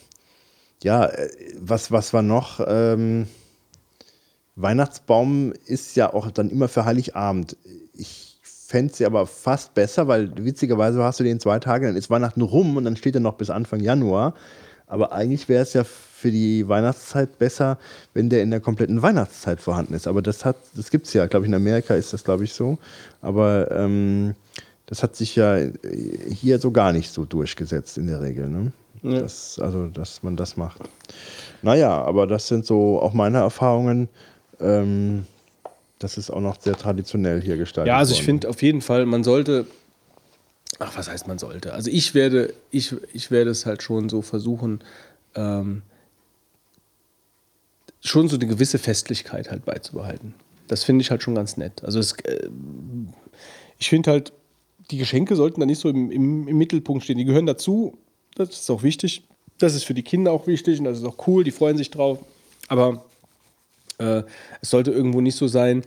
ja, 0.82 1.06
äh, 1.06 1.28
was, 1.58 1.90
was 1.90 2.14
war 2.14 2.22
noch? 2.22 2.60
Ähm, 2.66 3.26
Weihnachtsbaum 4.56 5.52
ist 5.66 5.96
ja 5.96 6.12
auch 6.12 6.30
dann 6.30 6.50
immer 6.50 6.68
für 6.68 6.84
Heiligabend. 6.84 7.56
Ich 7.92 8.38
fände 8.42 8.92
es 8.92 9.02
aber 9.02 9.26
fast 9.26 9.74
besser, 9.74 10.06
weil 10.06 10.32
witzigerweise 10.36 11.02
hast 11.02 11.18
du 11.18 11.24
den 11.24 11.40
zwei 11.40 11.58
Tage, 11.58 11.86
dann 11.86 11.96
ist 11.96 12.08
Weihnachten 12.08 12.42
rum 12.42 12.76
und 12.76 12.84
dann 12.84 12.96
steht 12.96 13.16
er 13.16 13.20
noch 13.20 13.34
bis 13.34 13.50
Anfang 13.50 13.80
Januar. 13.80 14.34
Aber 14.90 15.12
eigentlich 15.12 15.48
wäre 15.48 15.62
es 15.62 15.72
ja 15.72 15.84
für 15.84 16.30
die 16.30 16.68
Weihnachtszeit 16.68 17.38
besser, 17.38 17.78
wenn 18.12 18.28
der 18.28 18.42
in 18.42 18.50
der 18.50 18.60
kompletten 18.60 19.00
Weihnachtszeit 19.00 19.60
vorhanden 19.60 19.94
ist. 19.94 20.06
Aber 20.06 20.20
das 20.20 20.44
hat, 20.44 20.56
das 20.74 20.90
gibt 20.90 21.06
es 21.06 21.14
ja, 21.14 21.26
glaube 21.26 21.46
ich, 21.46 21.48
in 21.48 21.54
Amerika 21.54 21.94
ist 21.94 22.12
das, 22.12 22.24
glaube 22.24 22.44
ich, 22.44 22.52
so. 22.52 22.76
Aber 23.22 23.70
ähm, 23.70 24.34
das 24.86 25.02
hat 25.02 25.16
sich 25.16 25.36
ja 25.36 25.58
hier 26.28 26.58
so 26.58 26.72
gar 26.72 26.92
nicht 26.92 27.10
so 27.10 27.24
durchgesetzt 27.24 27.96
in 27.96 28.08
der 28.08 28.20
Regel. 28.20 28.48
Ne? 28.48 28.72
Ja. 29.02 29.20
Das, 29.20 29.58
also, 29.58 29.86
dass 29.86 30.22
man 30.22 30.36
das 30.36 30.56
macht. 30.56 30.80
Naja, 31.62 32.02
aber 32.02 32.26
das 32.26 32.48
sind 32.48 32.66
so 32.66 33.00
auch 33.00 33.14
meine 33.14 33.38
Erfahrungen. 33.38 34.08
Ähm, 34.60 35.24
das 36.00 36.18
ist 36.18 36.30
auch 36.30 36.40
noch 36.40 36.60
sehr 36.60 36.74
traditionell 36.74 37.40
hier 37.40 37.56
gestaltet. 37.56 37.88
Ja, 37.88 37.98
also 37.98 38.14
ich 38.14 38.22
finde 38.22 38.48
auf 38.48 38.62
jeden 38.62 38.80
Fall, 38.80 39.06
man 39.06 39.22
sollte. 39.22 39.66
Ach, 40.80 40.96
was 40.96 41.08
heißt 41.08 41.28
man 41.28 41.38
sollte? 41.38 41.74
Also 41.74 41.90
ich 41.90 42.14
werde, 42.14 42.54
ich, 42.70 42.94
ich 43.12 43.30
werde 43.30 43.50
es 43.50 43.66
halt 43.66 43.82
schon 43.82 44.08
so 44.08 44.22
versuchen, 44.22 44.82
ähm, 45.34 45.82
schon 48.00 48.28
so 48.28 48.36
eine 48.36 48.46
gewisse 48.46 48.78
Festlichkeit 48.78 49.50
halt 49.50 49.66
beizubehalten. 49.66 50.34
Das 50.68 50.82
finde 50.82 51.02
ich 51.02 51.10
halt 51.10 51.22
schon 51.22 51.34
ganz 51.34 51.58
nett. 51.58 51.84
Also 51.84 51.98
es, 51.98 52.12
äh, 52.22 52.48
ich 53.78 53.90
finde 53.90 54.10
halt, 54.10 54.32
die 54.90 54.96
Geschenke 54.96 55.36
sollten 55.36 55.60
da 55.60 55.66
nicht 55.66 55.80
so 55.80 55.90
im, 55.90 56.10
im, 56.10 56.48
im 56.48 56.56
Mittelpunkt 56.56 57.04
stehen. 57.04 57.18
Die 57.18 57.26
gehören 57.26 57.46
dazu. 57.46 57.98
Das 58.34 58.48
ist 58.48 58.70
auch 58.70 58.82
wichtig. 58.82 59.24
Das 59.58 59.74
ist 59.74 59.84
für 59.84 59.94
die 59.94 60.02
Kinder 60.02 60.32
auch 60.32 60.46
wichtig 60.46 60.78
und 60.78 60.86
das 60.86 60.98
ist 60.98 61.04
auch 61.04 61.26
cool. 61.26 61.44
Die 61.44 61.50
freuen 61.50 61.76
sich 61.76 61.90
drauf. 61.90 62.24
Aber 62.68 63.04
äh, 63.98 64.22
es 64.62 64.70
sollte 64.70 64.92
irgendwo 64.92 65.20
nicht 65.20 65.36
so 65.36 65.46
sein, 65.46 65.82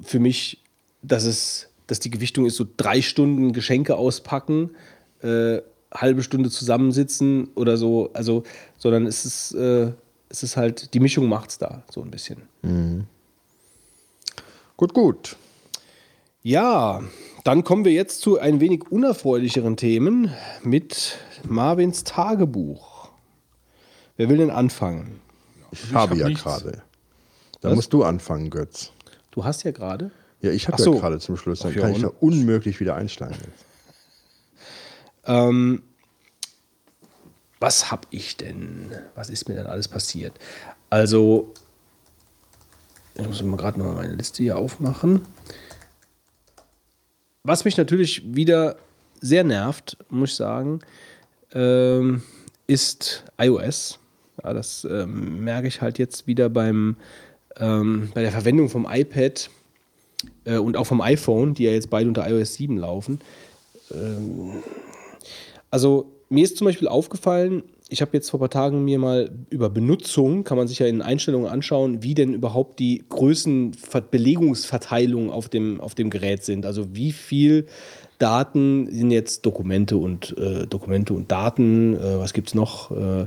für 0.00 0.20
mich, 0.20 0.62
dass 1.02 1.24
es, 1.24 1.69
dass 1.90 1.98
die 1.98 2.10
Gewichtung 2.10 2.46
ist, 2.46 2.56
so 2.56 2.66
drei 2.76 3.02
Stunden 3.02 3.52
Geschenke 3.52 3.96
auspacken, 3.96 4.70
äh, 5.22 5.60
halbe 5.92 6.22
Stunde 6.22 6.48
zusammensitzen 6.50 7.48
oder 7.56 7.76
so, 7.76 8.10
also, 8.12 8.44
sondern 8.78 9.06
es 9.06 9.24
ist, 9.24 9.54
äh, 9.54 9.92
es 10.28 10.44
ist 10.44 10.56
halt, 10.56 10.94
die 10.94 11.00
Mischung 11.00 11.28
macht's 11.28 11.58
da 11.58 11.82
so 11.90 12.00
ein 12.02 12.10
bisschen. 12.12 12.42
Gut, 14.76 14.94
gut. 14.94 15.36
Ja, 16.42 17.02
dann 17.42 17.64
kommen 17.64 17.84
wir 17.84 17.92
jetzt 17.92 18.20
zu 18.20 18.38
ein 18.38 18.60
wenig 18.60 18.90
unerfreulicheren 18.90 19.76
Themen 19.76 20.32
mit 20.62 21.18
Marvins 21.46 22.04
Tagebuch. 22.04 23.10
Wer 24.16 24.28
will 24.28 24.36
denn 24.36 24.50
anfangen? 24.50 25.20
Ich 25.72 25.92
habe 25.92 26.12
hab 26.12 26.18
ja 26.18 26.28
nichts. 26.28 26.44
gerade. 26.44 26.82
Da 27.60 27.70
Was? 27.70 27.76
musst 27.76 27.92
du 27.92 28.04
anfangen, 28.04 28.48
Götz. 28.48 28.92
Du 29.32 29.44
hast 29.44 29.64
ja 29.64 29.72
gerade. 29.72 30.12
Ja, 30.42 30.50
ich 30.50 30.68
habe 30.68 30.82
so. 30.82 30.94
ja 30.94 31.00
gerade 31.00 31.18
zum 31.18 31.36
Schluss. 31.36 31.60
Dann 31.60 31.72
Ach 31.72 31.76
ja, 31.76 31.82
kann 31.82 31.90
ich 31.90 31.96
und? 31.96 32.02
da 32.04 32.12
unmöglich 32.20 32.80
wieder 32.80 32.94
einsteigen. 32.94 33.36
Ähm, 35.24 35.82
was 37.58 37.90
habe 37.90 38.08
ich 38.10 38.36
denn? 38.36 38.90
Was 39.14 39.28
ist 39.28 39.48
mir 39.48 39.54
denn 39.54 39.66
alles 39.66 39.86
passiert? 39.86 40.38
Also, 40.88 41.52
ich 43.14 43.26
muss 43.26 43.42
mal 43.42 43.56
gerade 43.56 43.78
noch 43.78 43.94
meine 43.94 44.14
Liste 44.14 44.42
hier 44.42 44.56
aufmachen. 44.56 45.22
Was 47.42 47.64
mich 47.64 47.76
natürlich 47.76 48.22
wieder 48.34 48.76
sehr 49.20 49.44
nervt, 49.44 49.98
muss 50.08 50.30
ich 50.30 50.36
sagen, 50.36 50.80
ähm, 51.52 52.22
ist 52.66 53.24
iOS. 53.38 53.98
Ja, 54.42 54.54
das 54.54 54.86
ähm, 54.90 55.44
merke 55.44 55.68
ich 55.68 55.82
halt 55.82 55.98
jetzt 55.98 56.26
wieder 56.26 56.48
beim, 56.48 56.96
ähm, 57.56 58.10
bei 58.14 58.22
der 58.22 58.32
Verwendung 58.32 58.70
vom 58.70 58.86
iPad 58.90 59.50
äh, 60.44 60.56
und 60.56 60.76
auch 60.76 60.86
vom 60.86 61.00
iPhone, 61.00 61.54
die 61.54 61.64
ja 61.64 61.70
jetzt 61.70 61.90
beide 61.90 62.08
unter 62.08 62.28
iOS 62.28 62.54
7 62.54 62.76
laufen. 62.76 63.20
Also 65.70 66.12
mir 66.28 66.44
ist 66.44 66.56
zum 66.56 66.66
Beispiel 66.66 66.86
aufgefallen, 66.86 67.64
ich 67.90 68.00
habe 68.00 68.12
jetzt 68.12 68.30
vor 68.30 68.38
ein 68.38 68.42
paar 68.42 68.50
Tagen 68.50 68.84
mir 68.84 69.00
mal 69.00 69.32
über 69.50 69.68
Benutzung, 69.68 70.44
kann 70.44 70.56
man 70.56 70.68
sich 70.68 70.78
ja 70.78 70.86
in 70.86 71.02
Einstellungen 71.02 71.48
anschauen, 71.48 72.04
wie 72.04 72.14
denn 72.14 72.34
überhaupt 72.34 72.78
die 72.78 73.02
Größenbelegungsverteilung 73.08 75.28
auf 75.30 75.48
dem, 75.48 75.80
auf 75.80 75.96
dem 75.96 76.08
Gerät 76.08 76.44
sind. 76.44 76.66
Also 76.66 76.94
wie 76.94 77.10
viel 77.10 77.66
Daten 78.18 78.86
sind 78.92 79.10
jetzt 79.10 79.44
Dokumente 79.44 79.96
und 79.96 80.38
äh, 80.38 80.68
Dokumente 80.68 81.14
und 81.14 81.32
Daten, 81.32 81.96
äh, 81.96 82.20
was 82.20 82.32
gibt 82.32 82.46
es 82.48 82.54
noch? 82.54 82.92
Äh, 82.92 83.26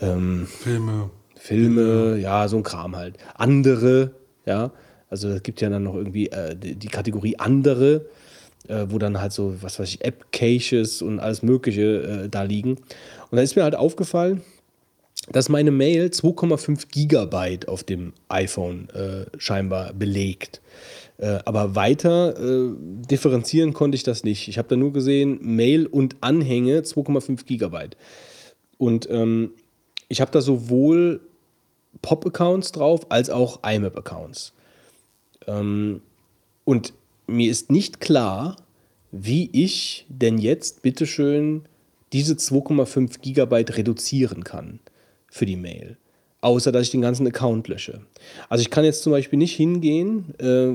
ähm, 0.00 0.46
Filme. 0.46 1.08
Filme, 1.34 2.18
ja, 2.18 2.46
so 2.48 2.58
ein 2.58 2.62
Kram 2.62 2.96
halt. 2.96 3.16
Andere, 3.34 4.10
ja, 4.44 4.70
also 5.14 5.28
es 5.28 5.44
gibt 5.44 5.60
ja 5.60 5.70
dann 5.70 5.84
noch 5.84 5.94
irgendwie 5.94 6.26
äh, 6.26 6.56
die, 6.56 6.74
die 6.74 6.88
Kategorie 6.88 7.36
andere, 7.38 8.06
äh, 8.66 8.86
wo 8.88 8.98
dann 8.98 9.20
halt 9.20 9.32
so, 9.32 9.54
was 9.60 9.78
weiß 9.78 9.88
ich, 9.88 10.04
App-Caches 10.04 11.02
und 11.02 11.20
alles 11.20 11.44
Mögliche 11.44 12.24
äh, 12.24 12.28
da 12.28 12.42
liegen. 12.42 12.70
Und 13.30 13.36
da 13.36 13.42
ist 13.42 13.54
mir 13.54 13.62
halt 13.62 13.76
aufgefallen, 13.76 14.42
dass 15.30 15.48
meine 15.48 15.70
Mail 15.70 16.06
2,5 16.06 16.88
Gigabyte 16.90 17.68
auf 17.68 17.84
dem 17.84 18.12
iPhone 18.28 18.88
äh, 18.90 19.26
scheinbar 19.38 19.92
belegt. 19.92 20.60
Äh, 21.18 21.38
aber 21.44 21.76
weiter 21.76 22.36
äh, 22.36 22.72
differenzieren 23.08 23.72
konnte 23.72 23.94
ich 23.94 24.02
das 24.02 24.24
nicht. 24.24 24.48
Ich 24.48 24.58
habe 24.58 24.66
da 24.66 24.74
nur 24.74 24.92
gesehen, 24.92 25.38
Mail 25.42 25.86
und 25.86 26.16
Anhänge 26.22 26.80
2,5 26.80 27.44
Gigabyte. 27.44 27.96
Und 28.78 29.08
ähm, 29.08 29.52
ich 30.08 30.20
habe 30.20 30.32
da 30.32 30.40
sowohl 30.40 31.20
Pop-Accounts 32.02 32.72
drauf 32.72 33.12
als 33.12 33.30
auch 33.30 33.60
IMAP-Accounts. 33.62 34.52
Ähm, 35.46 36.02
und 36.64 36.92
mir 37.26 37.50
ist 37.50 37.70
nicht 37.70 38.00
klar, 38.00 38.56
wie 39.10 39.48
ich 39.52 40.06
denn 40.08 40.38
jetzt 40.38 40.82
bitteschön 40.82 41.62
diese 42.12 42.34
2,5 42.34 43.20
Gigabyte 43.20 43.76
reduzieren 43.76 44.44
kann 44.44 44.80
für 45.30 45.46
die 45.46 45.56
Mail. 45.56 45.96
Außer 46.40 46.72
dass 46.72 46.82
ich 46.82 46.90
den 46.90 47.00
ganzen 47.00 47.26
Account 47.26 47.68
lösche. 47.68 48.02
Also 48.48 48.60
ich 48.60 48.70
kann 48.70 48.84
jetzt 48.84 49.02
zum 49.02 49.12
Beispiel 49.12 49.38
nicht 49.38 49.56
hingehen, 49.56 50.34
äh, 50.38 50.74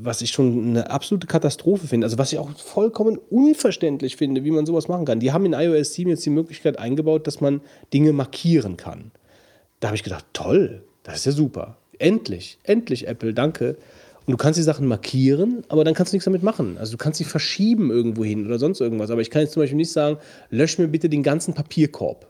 was 0.00 0.22
ich 0.22 0.30
schon 0.30 0.68
eine 0.68 0.90
absolute 0.90 1.26
Katastrophe 1.26 1.88
finde, 1.88 2.06
also 2.06 2.16
was 2.16 2.32
ich 2.32 2.38
auch 2.38 2.50
vollkommen 2.58 3.18
unverständlich 3.30 4.16
finde, 4.16 4.44
wie 4.44 4.50
man 4.52 4.66
sowas 4.66 4.86
machen 4.86 5.04
kann. 5.04 5.20
Die 5.20 5.32
haben 5.32 5.46
in 5.46 5.52
iOS 5.52 5.94
7 5.94 6.10
jetzt 6.10 6.24
die 6.24 6.30
Möglichkeit 6.30 6.78
eingebaut, 6.78 7.26
dass 7.26 7.40
man 7.40 7.60
Dinge 7.92 8.12
markieren 8.12 8.76
kann. 8.76 9.10
Da 9.80 9.88
habe 9.88 9.96
ich 9.96 10.04
gedacht, 10.04 10.26
toll, 10.32 10.84
das 11.02 11.16
ist 11.16 11.26
ja 11.26 11.32
super. 11.32 11.76
Endlich, 11.98 12.58
endlich 12.62 13.06
Apple, 13.06 13.34
danke. 13.34 13.76
Und 14.26 14.32
du 14.32 14.36
kannst 14.38 14.58
die 14.58 14.62
Sachen 14.62 14.86
markieren, 14.86 15.64
aber 15.68 15.84
dann 15.84 15.92
kannst 15.92 16.12
du 16.12 16.16
nichts 16.16 16.24
damit 16.24 16.42
machen. 16.42 16.78
Also 16.78 16.92
du 16.92 16.98
kannst 16.98 17.18
sie 17.18 17.24
verschieben 17.24 17.90
irgendwo 17.90 18.24
hin 18.24 18.46
oder 18.46 18.58
sonst 18.58 18.80
irgendwas. 18.80 19.10
Aber 19.10 19.20
ich 19.20 19.30
kann 19.30 19.42
jetzt 19.42 19.52
zum 19.52 19.62
Beispiel 19.62 19.76
nicht 19.76 19.92
sagen, 19.92 20.18
lösch 20.50 20.78
mir 20.78 20.88
bitte 20.88 21.08
den 21.08 21.22
ganzen 21.22 21.52
Papierkorb. 21.52 22.26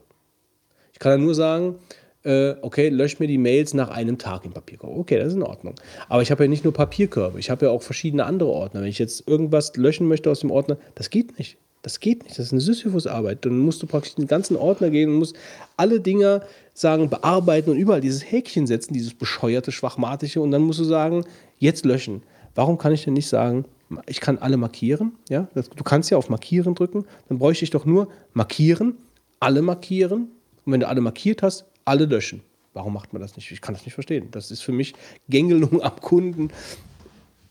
Ich 0.93 0.99
kann 0.99 1.13
dann 1.13 1.23
nur 1.23 1.35
sagen, 1.35 1.77
äh, 2.25 2.55
okay, 2.63 2.89
lösch 2.89 3.21
mir 3.21 3.29
die 3.29 3.39
Mails 3.39 3.75
nach 3.75 3.91
einem 3.91 4.19
Tag 4.19 4.45
im 4.45 4.53
Papierkorb. 4.53 4.97
Okay, 4.97 5.19
das 5.19 5.29
ist 5.29 5.35
in 5.35 5.43
Ordnung. 5.43 5.75
Aber 6.09 6.23
ich 6.23 6.31
habe 6.31 6.45
ja 6.45 6.49
nicht 6.49 6.65
nur 6.65 6.73
Papierkörbe, 6.73 7.39
ich 7.39 7.51
habe 7.51 7.67
ja 7.67 7.71
auch 7.71 7.83
verschiedene 7.83 8.25
andere 8.25 8.51
Ordner. 8.51 8.81
Wenn 8.81 8.89
ich 8.89 8.99
jetzt 8.99 9.29
irgendwas 9.29 9.77
löschen 9.77 10.09
möchte 10.09 10.31
aus 10.31 10.41
dem 10.41 10.51
Ordner, 10.51 10.79
das 10.97 11.11
geht 11.11 11.39
nicht. 11.39 11.59
Das 11.85 12.01
geht 12.01 12.25
nicht. 12.25 12.39
Das 12.39 12.47
ist 12.47 12.53
eine 12.53 12.63
Sisyphus-Arbeit. 12.63 13.45
Dann 13.45 13.59
musst 13.59 13.83
du 13.83 13.87
praktisch 13.87 14.15
den 14.15 14.27
ganzen 14.27 14.57
Ordner 14.57 14.89
gehen 14.89 15.11
und 15.11 15.17
musst 15.17 15.37
alle 15.77 16.01
Dinger 16.01 16.43
sagen, 16.73 17.11
bearbeiten 17.11 17.71
und 17.71 17.77
überall 17.77 18.01
dieses 18.01 18.23
Häkchen 18.23 18.67
setzen, 18.67 18.95
dieses 18.95 19.13
bescheuerte, 19.13 19.71
schwachmatische. 19.71 20.41
Und 20.41 20.51
dann 20.51 20.63
musst 20.63 20.81
du 20.81 20.85
sagen, 20.85 21.27
jetzt 21.59 21.85
löschen. 21.85 22.23
Warum 22.55 22.79
kann 22.79 22.93
ich 22.93 23.05
denn 23.05 23.13
nicht 23.13 23.29
sagen, 23.29 23.67
ich 24.07 24.21
kann 24.21 24.39
alle 24.39 24.57
markieren? 24.57 25.13
Ja? 25.29 25.47
Du 25.55 25.85
kannst 25.85 26.11
ja 26.11 26.17
auf 26.17 26.31
Markieren 26.31 26.75
drücken. 26.75 27.05
Dann 27.29 27.39
bräuchte 27.39 27.65
ich 27.65 27.71
doch 27.71 27.85
nur 27.85 28.09
markieren, 28.33 28.97
alle 29.39 29.61
markieren. 29.61 30.31
Und 30.65 30.73
wenn 30.73 30.81
du 30.81 30.89
alle 30.89 31.03
markiert 31.03 31.43
hast, 31.43 31.67
alle 31.85 32.07
löschen. 32.07 32.41
Warum 32.73 32.95
macht 32.95 33.13
man 33.13 33.21
das 33.21 33.37
nicht? 33.37 33.51
Ich 33.51 33.61
kann 33.61 33.75
das 33.75 33.85
nicht 33.85 33.95
verstehen. 33.95 34.29
Das 34.31 34.51
ist 34.51 34.63
für 34.63 34.73
mich 34.73 34.95
Gängelung 35.29 35.83
am 35.83 36.01
Kunden. 36.01 36.49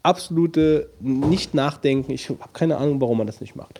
Absolute 0.01 0.90
Nicht-Nachdenken. 0.99 2.12
Ich 2.12 2.30
habe 2.30 2.40
keine 2.51 2.78
Ahnung, 2.78 2.99
warum 2.99 3.19
man 3.19 3.28
das 3.28 3.40
nicht 3.40 3.56
macht. 3.56 3.80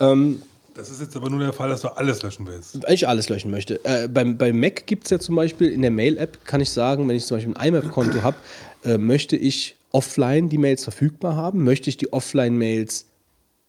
Ähm, 0.00 0.42
Das 0.74 0.90
ist 0.90 1.00
jetzt 1.00 1.16
aber 1.16 1.30
nur 1.30 1.40
der 1.40 1.52
Fall, 1.52 1.68
dass 1.68 1.82
du 1.82 1.88
alles 1.88 2.22
löschen 2.22 2.46
willst. 2.46 2.78
ich 2.88 3.06
alles 3.08 3.28
löschen 3.28 3.50
möchte. 3.50 3.84
Äh, 3.84 4.08
beim, 4.08 4.38
bei 4.38 4.52
Mac 4.52 4.86
gibt 4.86 5.04
es 5.04 5.10
ja 5.10 5.18
zum 5.18 5.36
Beispiel 5.36 5.70
in 5.70 5.82
der 5.82 5.90
Mail-App, 5.90 6.44
kann 6.44 6.60
ich 6.60 6.70
sagen, 6.70 7.08
wenn 7.08 7.16
ich 7.16 7.26
zum 7.26 7.36
Beispiel 7.36 7.54
ein 7.56 7.68
IMAP-Konto 7.68 8.22
habe, 8.22 8.36
äh, 8.84 8.98
möchte 8.98 9.36
ich 9.36 9.76
offline 9.92 10.48
die 10.48 10.58
Mails 10.58 10.84
verfügbar 10.84 11.36
haben, 11.36 11.64
möchte 11.64 11.90
ich 11.90 11.96
die 11.96 12.12
Offline-Mails 12.12 13.06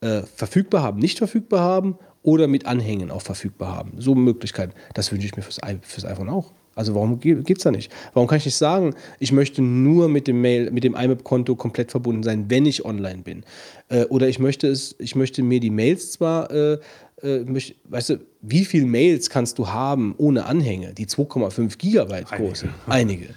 äh, 0.02 0.22
verfügbar 0.36 0.84
haben, 0.84 1.00
nicht 1.00 1.18
verfügbar 1.18 1.62
haben 1.62 1.98
oder 2.24 2.48
mit 2.48 2.66
Anhängen 2.66 3.12
auch 3.12 3.22
verfügbar 3.22 3.76
haben. 3.76 3.94
So 3.98 4.16
Möglichkeiten. 4.16 4.74
Das 4.94 5.12
wünsche 5.12 5.26
ich 5.26 5.36
mir 5.36 5.42
fürs, 5.42 5.60
fürs 5.82 6.06
iPhone 6.06 6.30
auch. 6.30 6.52
Also 6.76 6.96
warum 6.96 7.20
geht 7.20 7.50
es 7.50 7.64
da 7.64 7.72
nicht? 7.72 7.92
Warum 8.14 8.28
kann 8.28 8.38
ich 8.38 8.46
nicht 8.46 8.56
sagen, 8.56 8.96
ich 9.20 9.32
möchte 9.32 9.62
nur 9.62 10.08
mit 10.08 10.28
dem 10.28 10.42
Mail, 10.42 10.72
mit 10.72 10.84
dem 10.84 10.96
IMAP-Konto 10.96 11.56
komplett 11.56 11.92
verbunden 11.92 12.24
sein, 12.24 12.46
wenn 12.50 12.66
ich 12.66 12.86
online 12.86 13.24
bin? 13.24 13.44
Äh, 13.90 14.06
oder 14.06 14.30
ich 14.30 14.40
möchte 14.40 14.68
es, 14.68 14.96
ich 14.98 15.16
möchte 15.16 15.44
mir 15.44 15.60
die 15.60 15.70
Mails 15.70 16.12
zwar, 16.12 16.50
äh, 16.52 16.80
äh, 17.22 17.40
möcht, 17.40 17.76
weißt 17.90 18.12
du, 18.12 18.20
wie 18.42 18.64
viele 18.64 18.86
Mails 18.86 19.30
kannst 19.30 19.60
du 19.60 19.68
haben 19.68 20.16
ohne 20.18 20.46
Anhänge? 20.46 20.94
Die 20.94 21.08
2,5 21.08 21.78
Gigabyte 21.78 22.32
groß 22.32 22.60
sind. 22.62 22.74
Einige. 22.88 23.30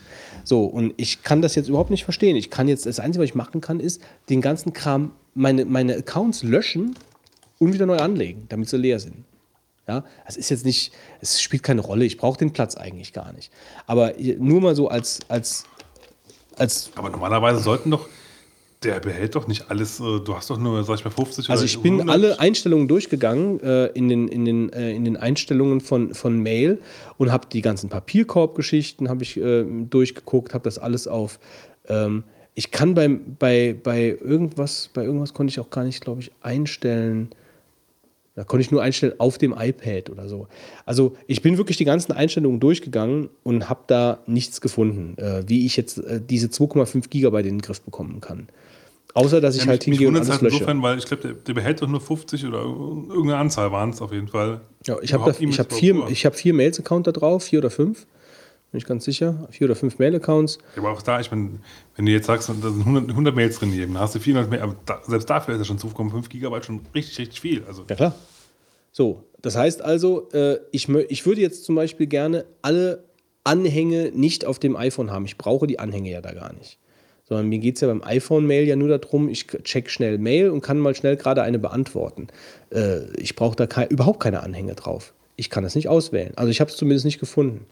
So, 0.44 0.64
und 0.64 0.94
ich 0.96 1.22
kann 1.22 1.42
das 1.42 1.54
jetzt 1.54 1.68
überhaupt 1.68 1.90
nicht 1.90 2.04
verstehen. 2.04 2.36
Ich 2.36 2.50
kann 2.50 2.68
jetzt, 2.68 2.86
das 2.86 3.00
Einzige, 3.00 3.22
was 3.22 3.30
ich 3.30 3.34
machen 3.34 3.60
kann, 3.60 3.80
ist 3.80 4.00
den 4.28 4.40
ganzen 4.40 4.72
Kram, 4.72 5.10
meine, 5.34 5.64
meine 5.64 5.96
Accounts 5.96 6.42
löschen 6.42 6.94
und 7.58 7.72
wieder 7.72 7.86
neu 7.86 7.96
anlegen, 7.96 8.44
damit 8.48 8.68
sie 8.68 8.76
leer 8.76 9.00
sind. 9.00 9.24
Ja, 9.86 10.04
es 10.24 10.36
ist 10.36 10.48
jetzt 10.48 10.64
nicht, 10.64 10.92
es 11.20 11.42
spielt 11.42 11.62
keine 11.62 11.82
Rolle, 11.82 12.04
ich 12.04 12.16
brauche 12.16 12.38
den 12.38 12.52
Platz 12.52 12.74
eigentlich 12.76 13.12
gar 13.12 13.32
nicht. 13.32 13.52
Aber 13.86 14.14
nur 14.38 14.60
mal 14.60 14.74
so 14.74 14.88
als, 14.88 15.20
als, 15.28 15.64
als 16.56 16.90
Aber 16.94 17.10
normalerweise 17.10 17.60
sollten 17.60 17.90
doch, 17.90 18.08
der 18.84 19.00
behält 19.00 19.34
doch 19.34 19.46
nicht 19.46 19.70
alles, 19.70 20.00
äh, 20.00 20.20
du 20.20 20.34
hast 20.34 20.50
doch 20.50 20.58
nur, 20.58 20.84
sag 20.84 20.98
ich 20.98 21.04
mal, 21.04 21.10
50 21.10 21.50
Also 21.50 21.64
ich 21.64 21.80
bin 21.80 21.94
100. 21.94 22.14
alle 22.14 22.40
Einstellungen 22.40 22.88
durchgegangen 22.88 23.60
äh, 23.60 23.86
in, 23.88 24.08
den, 24.08 24.28
in, 24.28 24.44
den, 24.44 24.72
äh, 24.72 24.92
in 24.92 25.04
den 25.04 25.16
Einstellungen 25.16 25.80
von, 25.80 26.14
von 26.14 26.38
Mail 26.38 26.80
und 27.18 27.32
habe 27.32 27.46
die 27.52 27.62
ganzen 27.62 27.88
Papierkorb-Geschichten 27.90 29.08
habe 29.08 29.22
ich 29.22 29.36
äh, 29.36 29.64
durchgeguckt, 29.64 30.54
habe 30.54 30.64
das 30.64 30.78
alles 30.78 31.08
auf. 31.08 31.38
Ähm, 31.88 32.24
ich 32.54 32.70
kann 32.70 32.94
beim, 32.94 33.36
bei, 33.38 33.76
bei 33.82 34.16
irgendwas, 34.20 34.90
bei 34.94 35.04
irgendwas 35.04 35.34
konnte 35.34 35.50
ich 35.50 35.60
auch 35.60 35.70
gar 35.70 35.84
nicht, 35.84 36.00
glaube 36.00 36.20
ich, 36.20 36.30
einstellen. 36.40 37.30
Da 38.36 38.42
konnte 38.42 38.62
ich 38.62 38.70
nur 38.72 38.82
einstellen 38.82 39.14
auf 39.18 39.38
dem 39.38 39.54
iPad 39.56 40.10
oder 40.10 40.28
so. 40.28 40.48
Also 40.84 41.16
ich 41.28 41.40
bin 41.40 41.56
wirklich 41.56 41.76
die 41.76 41.84
ganzen 41.84 42.12
Einstellungen 42.12 42.58
durchgegangen 42.58 43.28
und 43.44 43.68
habe 43.68 43.82
da 43.86 44.18
nichts 44.26 44.60
gefunden, 44.60 45.16
äh, 45.18 45.44
wie 45.46 45.66
ich 45.66 45.76
jetzt 45.76 45.98
äh, 45.98 46.20
diese 46.20 46.48
2,5 46.48 47.08
Gigabyte 47.08 47.46
in 47.46 47.56
den 47.58 47.62
Griff 47.62 47.80
bekommen 47.80 48.20
kann. 48.20 48.48
Außer 49.14 49.40
dass 49.40 49.54
ich 49.54 49.62
Ja, 49.62 49.68
halt 49.68 49.82
mich, 49.82 49.86
mich 49.90 49.98
hingehe 50.00 50.08
und 50.08 50.16
alles 50.16 50.30
halt 50.30 50.42
lösche. 50.42 50.56
insofern, 50.56 50.82
weil 50.82 50.98
ich 50.98 51.06
glaube, 51.06 51.22
der, 51.22 51.32
der 51.34 51.54
behält 51.54 51.80
doch 51.80 51.86
nur 51.86 52.00
50 52.00 52.44
oder 52.46 52.62
irgendeine 52.62 53.36
Anzahl 53.36 53.70
waren 53.70 53.90
es 53.90 54.02
auf 54.02 54.12
jeden 54.12 54.26
Fall. 54.26 54.62
Ja, 54.84 54.96
ich 55.00 55.14
habe 55.14 55.32
ich 55.38 55.58
hab 55.60 55.72
vier, 55.72 56.04
ich 56.08 56.26
hab 56.26 56.34
vier 56.34 56.52
Mails-Account 56.54 57.06
da 57.06 57.12
drauf, 57.12 57.44
vier 57.44 57.60
oder 57.60 57.70
fünf. 57.70 58.06
Bin 58.74 58.78
ich 58.80 58.86
ganz 58.86 59.04
sicher. 59.04 59.46
Vier 59.52 59.66
oder 59.68 59.76
fünf 59.76 60.00
Mail-Accounts. 60.00 60.58
Aber 60.76 60.90
auch 60.90 61.00
da, 61.00 61.20
ich 61.20 61.30
meine, 61.30 61.60
wenn 61.94 62.06
du 62.06 62.10
jetzt 62.10 62.26
sagst, 62.26 62.48
da 62.48 62.54
sind 62.54 62.80
100, 62.80 63.08
100 63.10 63.32
Mails 63.32 63.56
drin 63.60 63.72
dann 63.78 64.00
hast 64.00 64.16
du 64.16 64.18
400 64.18 64.50
Mails, 64.50 64.62
aber 64.64 64.74
da, 64.84 65.00
selbst 65.06 65.30
dafür 65.30 65.54
ist 65.54 65.60
ja 65.60 65.64
schon 65.64 65.78
2,5 65.78 66.28
Gigabyte 66.28 66.64
schon 66.64 66.80
richtig, 66.92 67.16
richtig 67.20 67.40
viel. 67.40 67.62
Also, 67.68 67.84
Ja, 67.88 67.94
klar. 67.94 68.14
So, 68.90 69.22
das 69.40 69.54
heißt 69.56 69.80
also, 69.80 70.28
äh, 70.32 70.56
ich, 70.72 70.88
ich 70.88 71.24
würde 71.24 71.40
jetzt 71.40 71.62
zum 71.64 71.76
Beispiel 71.76 72.08
gerne 72.08 72.46
alle 72.62 73.04
Anhänge 73.44 74.10
nicht 74.12 74.44
auf 74.44 74.58
dem 74.58 74.74
iPhone 74.74 75.12
haben. 75.12 75.24
Ich 75.24 75.38
brauche 75.38 75.68
die 75.68 75.78
Anhänge 75.78 76.10
ja 76.10 76.20
da 76.20 76.32
gar 76.32 76.52
nicht. 76.54 76.78
Sondern 77.28 77.48
mir 77.48 77.60
geht 77.60 77.76
es 77.76 77.80
ja 77.80 77.86
beim 77.86 78.02
iPhone-Mail 78.02 78.66
ja 78.66 78.74
nur 78.74 78.88
darum, 78.88 79.28
ich 79.28 79.46
check 79.62 79.88
schnell 79.88 80.18
Mail 80.18 80.50
und 80.50 80.62
kann 80.62 80.80
mal 80.80 80.96
schnell 80.96 81.14
gerade 81.16 81.42
eine 81.42 81.60
beantworten. 81.60 82.26
Äh, 82.70 83.04
ich 83.18 83.36
brauche 83.36 83.54
da 83.54 83.68
kei- 83.68 83.86
überhaupt 83.86 84.18
keine 84.18 84.42
Anhänge 84.42 84.74
drauf. 84.74 85.14
Ich 85.36 85.48
kann 85.48 85.62
das 85.62 85.76
nicht 85.76 85.86
auswählen. 85.88 86.32
Also 86.34 86.50
ich 86.50 86.60
habe 86.60 86.72
es 86.72 86.76
zumindest 86.76 87.04
nicht 87.04 87.20
gefunden. 87.20 87.66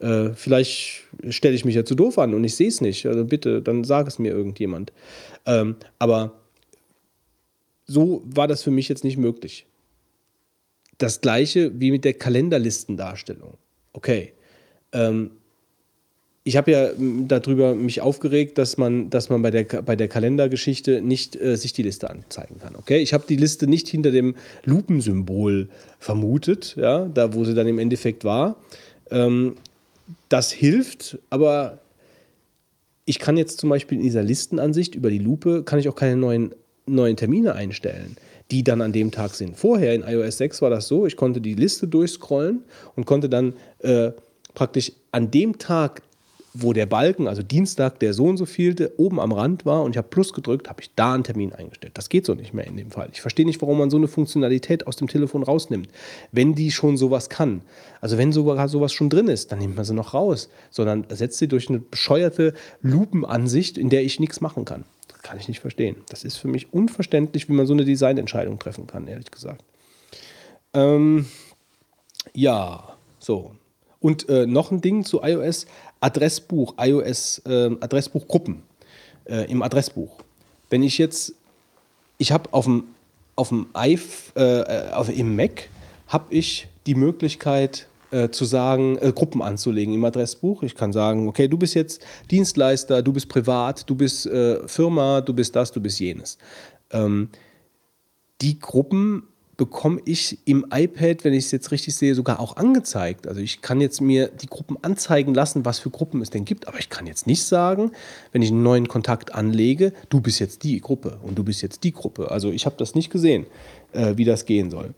Äh, 0.00 0.30
vielleicht 0.34 1.04
stelle 1.28 1.54
ich 1.54 1.64
mich 1.64 1.74
ja 1.74 1.84
zu 1.84 1.94
doof 1.94 2.18
an 2.18 2.34
und 2.34 2.44
ich 2.44 2.54
sehe 2.54 2.68
es 2.68 2.80
nicht. 2.80 3.06
Also 3.06 3.24
bitte, 3.24 3.62
dann 3.62 3.84
sag 3.84 4.06
es 4.06 4.18
mir 4.18 4.32
irgendjemand. 4.32 4.92
Ähm, 5.46 5.76
aber 5.98 6.34
so 7.86 8.22
war 8.24 8.46
das 8.46 8.62
für 8.62 8.70
mich 8.70 8.88
jetzt 8.88 9.04
nicht 9.04 9.16
möglich. 9.16 9.66
Das 10.98 11.20
gleiche 11.20 11.80
wie 11.80 11.90
mit 11.90 12.04
der 12.04 12.14
Kalenderlistendarstellung. 12.14 13.56
Okay. 13.92 14.32
Ähm, 14.92 15.30
ich 16.44 16.56
habe 16.56 16.70
ja 16.70 16.90
darüber 17.26 17.74
mich 17.74 18.00
aufgeregt, 18.00 18.56
dass 18.56 18.78
man, 18.78 19.10
dass 19.10 19.28
man 19.28 19.42
bei 19.42 19.50
der, 19.50 19.64
bei 19.64 19.96
der 19.96 20.08
Kalendergeschichte 20.08 21.02
nicht 21.02 21.36
äh, 21.36 21.56
sich 21.56 21.74
die 21.74 21.82
Liste 21.82 22.08
anzeigen 22.08 22.58
kann. 22.58 22.74
Okay, 22.74 22.98
ich 22.98 23.12
habe 23.12 23.24
die 23.28 23.36
Liste 23.36 23.66
nicht 23.66 23.86
hinter 23.88 24.12
dem 24.12 24.34
Lupensymbol 24.64 25.68
vermutet, 25.98 26.74
ja, 26.78 27.04
da 27.06 27.34
wo 27.34 27.44
sie 27.44 27.54
dann 27.54 27.66
im 27.66 27.78
Endeffekt 27.78 28.24
war. 28.24 28.56
Ähm, 29.10 29.56
das 30.28 30.52
hilft, 30.52 31.18
aber 31.30 31.78
ich 33.04 33.18
kann 33.18 33.36
jetzt 33.36 33.58
zum 33.58 33.70
Beispiel 33.70 33.98
in 33.98 34.04
dieser 34.04 34.22
Listenansicht 34.22 34.94
über 34.94 35.10
die 35.10 35.18
Lupe, 35.18 35.62
kann 35.62 35.78
ich 35.78 35.88
auch 35.88 35.94
keine 35.94 36.16
neuen, 36.16 36.54
neuen 36.86 37.16
Termine 37.16 37.54
einstellen, 37.54 38.16
die 38.50 38.62
dann 38.62 38.80
an 38.80 38.92
dem 38.92 39.10
Tag 39.10 39.34
sind. 39.34 39.56
Vorher 39.56 39.94
in 39.94 40.02
iOS 40.02 40.38
6 40.38 40.62
war 40.62 40.70
das 40.70 40.88
so, 40.88 41.06
ich 41.06 41.16
konnte 41.16 41.40
die 41.40 41.54
Liste 41.54 41.88
durchscrollen 41.88 42.64
und 42.96 43.06
konnte 43.06 43.28
dann 43.28 43.54
äh, 43.78 44.12
praktisch 44.54 44.92
an 45.12 45.30
dem 45.30 45.58
Tag, 45.58 46.02
wo 46.54 46.72
der 46.72 46.86
Balken, 46.86 47.28
also 47.28 47.42
Dienstag, 47.42 47.98
der 48.00 48.14
so 48.14 48.24
und 48.24 48.36
so 48.36 48.46
vielte, 48.46 48.92
oben 48.98 49.20
am 49.20 49.32
Rand 49.32 49.66
war 49.66 49.82
und 49.82 49.92
ich 49.92 49.98
habe 49.98 50.08
Plus 50.08 50.32
gedrückt, 50.32 50.68
habe 50.68 50.80
ich 50.80 50.90
da 50.94 51.14
einen 51.14 51.24
Termin 51.24 51.52
eingestellt. 51.52 51.92
Das 51.96 52.08
geht 52.08 52.26
so 52.26 52.34
nicht 52.34 52.54
mehr 52.54 52.66
in 52.66 52.76
dem 52.76 52.90
Fall. 52.90 53.08
Ich 53.12 53.20
verstehe 53.20 53.46
nicht, 53.46 53.60
warum 53.60 53.78
man 53.78 53.90
so 53.90 53.96
eine 53.96 54.08
Funktionalität 54.08 54.86
aus 54.86 54.96
dem 54.96 55.08
Telefon 55.08 55.42
rausnimmt, 55.42 55.88
wenn 56.32 56.54
die 56.54 56.70
schon 56.70 56.96
sowas 56.96 57.28
kann. 57.28 57.62
Also 58.00 58.18
wenn 58.18 58.32
sogar 58.32 58.68
sowas 58.68 58.92
schon 58.92 59.10
drin 59.10 59.28
ist, 59.28 59.52
dann 59.52 59.58
nimmt 59.58 59.76
man 59.76 59.84
sie 59.84 59.94
noch 59.94 60.14
raus, 60.14 60.48
sondern 60.70 61.04
ersetzt 61.08 61.38
sie 61.38 61.48
durch 61.48 61.68
eine 61.68 61.80
bescheuerte 61.80 62.54
Lupenansicht, 62.80 63.78
in 63.78 63.90
der 63.90 64.02
ich 64.02 64.20
nichts 64.20 64.40
machen 64.40 64.64
kann. 64.64 64.84
Das 65.08 65.22
kann 65.22 65.38
ich 65.38 65.48
nicht 65.48 65.60
verstehen. 65.60 65.96
Das 66.08 66.24
ist 66.24 66.36
für 66.36 66.48
mich 66.48 66.72
unverständlich, 66.72 67.48
wie 67.48 67.52
man 67.52 67.66
so 67.66 67.74
eine 67.74 67.84
Designentscheidung 67.84 68.58
treffen 68.58 68.86
kann, 68.86 69.06
ehrlich 69.06 69.30
gesagt. 69.30 69.64
Ähm, 70.74 71.26
ja, 72.34 72.96
so. 73.18 73.52
Und 74.00 74.28
äh, 74.28 74.46
noch 74.46 74.70
ein 74.70 74.80
Ding 74.80 75.04
zu 75.04 75.22
iOS: 75.22 75.66
Adressbuch, 76.00 76.74
iOS 76.78 77.42
ähm, 77.46 77.78
Adressbuchgruppen 77.80 78.62
äh, 79.24 79.50
im 79.50 79.62
Adressbuch. 79.62 80.18
Wenn 80.70 80.82
ich 80.82 80.98
jetzt, 80.98 81.34
ich 82.18 82.32
habe 82.32 82.52
auf 82.52 82.64
dem 82.64 82.84
auf 83.38 83.50
dem 83.50 83.68
iPh, 83.72 84.32
äh, 84.34 84.90
auf, 84.90 85.08
im 85.08 85.36
Mac 85.36 85.68
habe 86.08 86.34
ich 86.34 86.66
die 86.86 86.96
Möglichkeit 86.96 87.86
äh, 88.10 88.30
zu 88.30 88.44
sagen, 88.44 88.98
äh, 88.98 89.12
Gruppen 89.12 89.42
anzulegen 89.42 89.94
im 89.94 90.04
Adressbuch. 90.04 90.64
Ich 90.64 90.74
kann 90.74 90.92
sagen, 90.92 91.28
okay, 91.28 91.46
du 91.46 91.56
bist 91.56 91.74
jetzt 91.74 92.02
Dienstleister, 92.30 93.00
du 93.00 93.12
bist 93.12 93.28
privat, 93.28 93.88
du 93.88 93.94
bist 93.94 94.26
äh, 94.26 94.66
Firma, 94.66 95.20
du 95.20 95.32
bist 95.34 95.54
das, 95.54 95.70
du 95.70 95.80
bist 95.80 96.00
jenes. 96.00 96.36
Ähm, 96.90 97.28
die 98.40 98.58
Gruppen 98.58 99.28
bekomme 99.58 100.00
ich 100.04 100.38
im 100.44 100.66
iPad, 100.72 101.24
wenn 101.24 101.34
ich 101.34 101.46
es 101.46 101.50
jetzt 101.50 101.72
richtig 101.72 101.96
sehe, 101.96 102.14
sogar 102.14 102.38
auch 102.38 102.56
angezeigt. 102.56 103.26
Also 103.26 103.40
ich 103.40 103.60
kann 103.60 103.80
jetzt 103.80 104.00
mir 104.00 104.28
die 104.28 104.46
Gruppen 104.46 104.78
anzeigen 104.82 105.34
lassen, 105.34 105.64
was 105.64 105.80
für 105.80 105.90
Gruppen 105.90 106.22
es 106.22 106.30
denn 106.30 106.44
gibt, 106.44 106.68
aber 106.68 106.78
ich 106.78 106.88
kann 106.88 107.06
jetzt 107.06 107.26
nicht 107.26 107.42
sagen, 107.42 107.90
wenn 108.30 108.40
ich 108.40 108.50
einen 108.50 108.62
neuen 108.62 108.86
Kontakt 108.86 109.34
anlege, 109.34 109.92
du 110.10 110.20
bist 110.20 110.38
jetzt 110.38 110.62
die 110.62 110.80
Gruppe 110.80 111.18
und 111.22 111.36
du 111.36 111.42
bist 111.42 111.60
jetzt 111.60 111.82
die 111.82 111.92
Gruppe. 111.92 112.30
Also 112.30 112.52
ich 112.52 112.66
habe 112.66 112.76
das 112.78 112.94
nicht 112.94 113.10
gesehen, 113.10 113.46
äh, 113.92 114.16
wie 114.16 114.24
das 114.24 114.46
gehen 114.46 114.70
soll. 114.70 114.94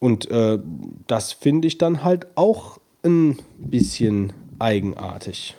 Und 0.00 0.30
äh, 0.30 0.58
das 1.06 1.32
finde 1.32 1.68
ich 1.68 1.76
dann 1.76 2.02
halt 2.02 2.26
auch 2.36 2.80
ein 3.02 3.38
bisschen 3.58 4.32
eigenartig. 4.58 5.54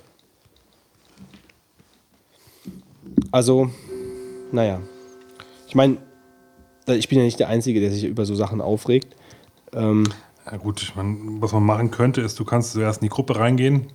Also, 3.32 3.70
naja. 4.52 4.82
Ich 5.68 5.76
meine, 5.76 5.98
ich 6.88 7.10
bin 7.10 7.18
ja 7.18 7.24
nicht 7.24 7.40
der 7.40 7.50
Einzige, 7.50 7.80
der 7.80 7.92
sich 7.92 8.04
über 8.04 8.26
so 8.26 8.36
Sachen 8.36 8.62
aufregt. 8.62 9.16
Ähm, 9.74 10.06
ja 10.50 10.58
gut, 10.58 10.94
meine, 10.96 11.18
was 11.42 11.52
man 11.54 11.64
machen 11.64 11.92
könnte, 11.92 12.22
ist, 12.22 12.40
du 12.40 12.46
kannst 12.46 12.74
zuerst 12.74 13.02
in 13.02 13.06
die 13.08 13.10
Gruppe 13.10 13.36
reingehen, 13.38 13.88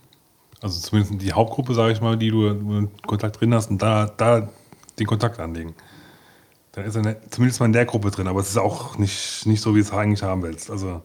also 0.60 0.80
zumindest 0.80 1.12
in 1.12 1.18
die 1.18 1.32
Hauptgruppe, 1.32 1.74
sage 1.74 1.92
ich 1.92 2.00
mal, 2.00 2.16
die 2.16 2.30
du, 2.30 2.48
einen 2.48 2.90
Kontakt 3.06 3.40
drin 3.40 3.54
hast, 3.54 3.70
und 3.70 3.80
da, 3.80 4.06
da 4.06 4.48
den 4.98 5.06
Kontakt 5.06 5.38
anlegen. 5.38 5.74
Dann 6.72 6.84
ist 6.84 6.96
er 6.96 7.30
zumindest 7.30 7.60
mal 7.60 7.66
in 7.66 7.72
der 7.72 7.84
Gruppe 7.86 8.10
drin, 8.10 8.28
aber 8.28 8.40
es 8.40 8.50
ist 8.50 8.58
auch 8.58 8.98
nicht, 8.98 9.46
nicht 9.46 9.60
so, 9.60 9.74
wie 9.74 9.80
du 9.80 9.84
es 9.84 9.92
eigentlich 9.92 10.22
haben 10.22 10.42
willst. 10.42 10.70
Also, 10.70 11.02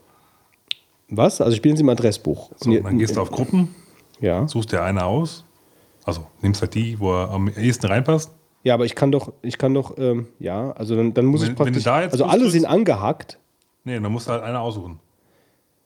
was? 1.10 1.42
Also 1.42 1.60
bin 1.62 1.72
jetzt 1.72 1.82
im 1.82 1.90
Adressbuch. 1.90 2.52
so, 2.58 2.72
Und 2.72 2.84
dann 2.84 2.98
gehst 2.98 3.16
du 3.16 3.22
auf 3.22 3.32
Gruppen, 3.32 3.74
Ja. 4.20 4.48
suchst 4.48 4.72
dir 4.72 4.84
eine 4.84 5.06
aus, 5.06 5.44
also 6.04 6.26
nimmst 6.42 6.62
halt 6.62 6.74
die, 6.76 7.00
wo 7.00 7.14
er 7.14 7.30
am 7.32 7.48
ehesten 7.48 7.88
reinpasst. 7.88 8.32
Ja, 8.66 8.74
aber 8.74 8.84
ich 8.86 8.96
kann 8.96 9.12
doch, 9.12 9.32
ich 9.44 9.58
kann 9.60 9.74
doch, 9.76 9.96
ähm, 9.98 10.28
ja, 10.40 10.72
also 10.72 10.96
dann, 10.96 11.14
dann 11.14 11.26
muss 11.26 11.42
Wenn- 11.44 11.52
ich 11.52 11.56
praktisch, 11.56 11.84
da 11.84 12.02
jetzt 12.02 12.14
also 12.14 12.26
alle 12.26 12.50
sind 12.50 12.66
angehackt, 12.66 13.40
Nee, 13.84 14.00
dann 14.00 14.12
musst 14.12 14.28
du 14.28 14.32
halt 14.32 14.42
eine 14.44 14.60
aussuchen. 14.60 15.00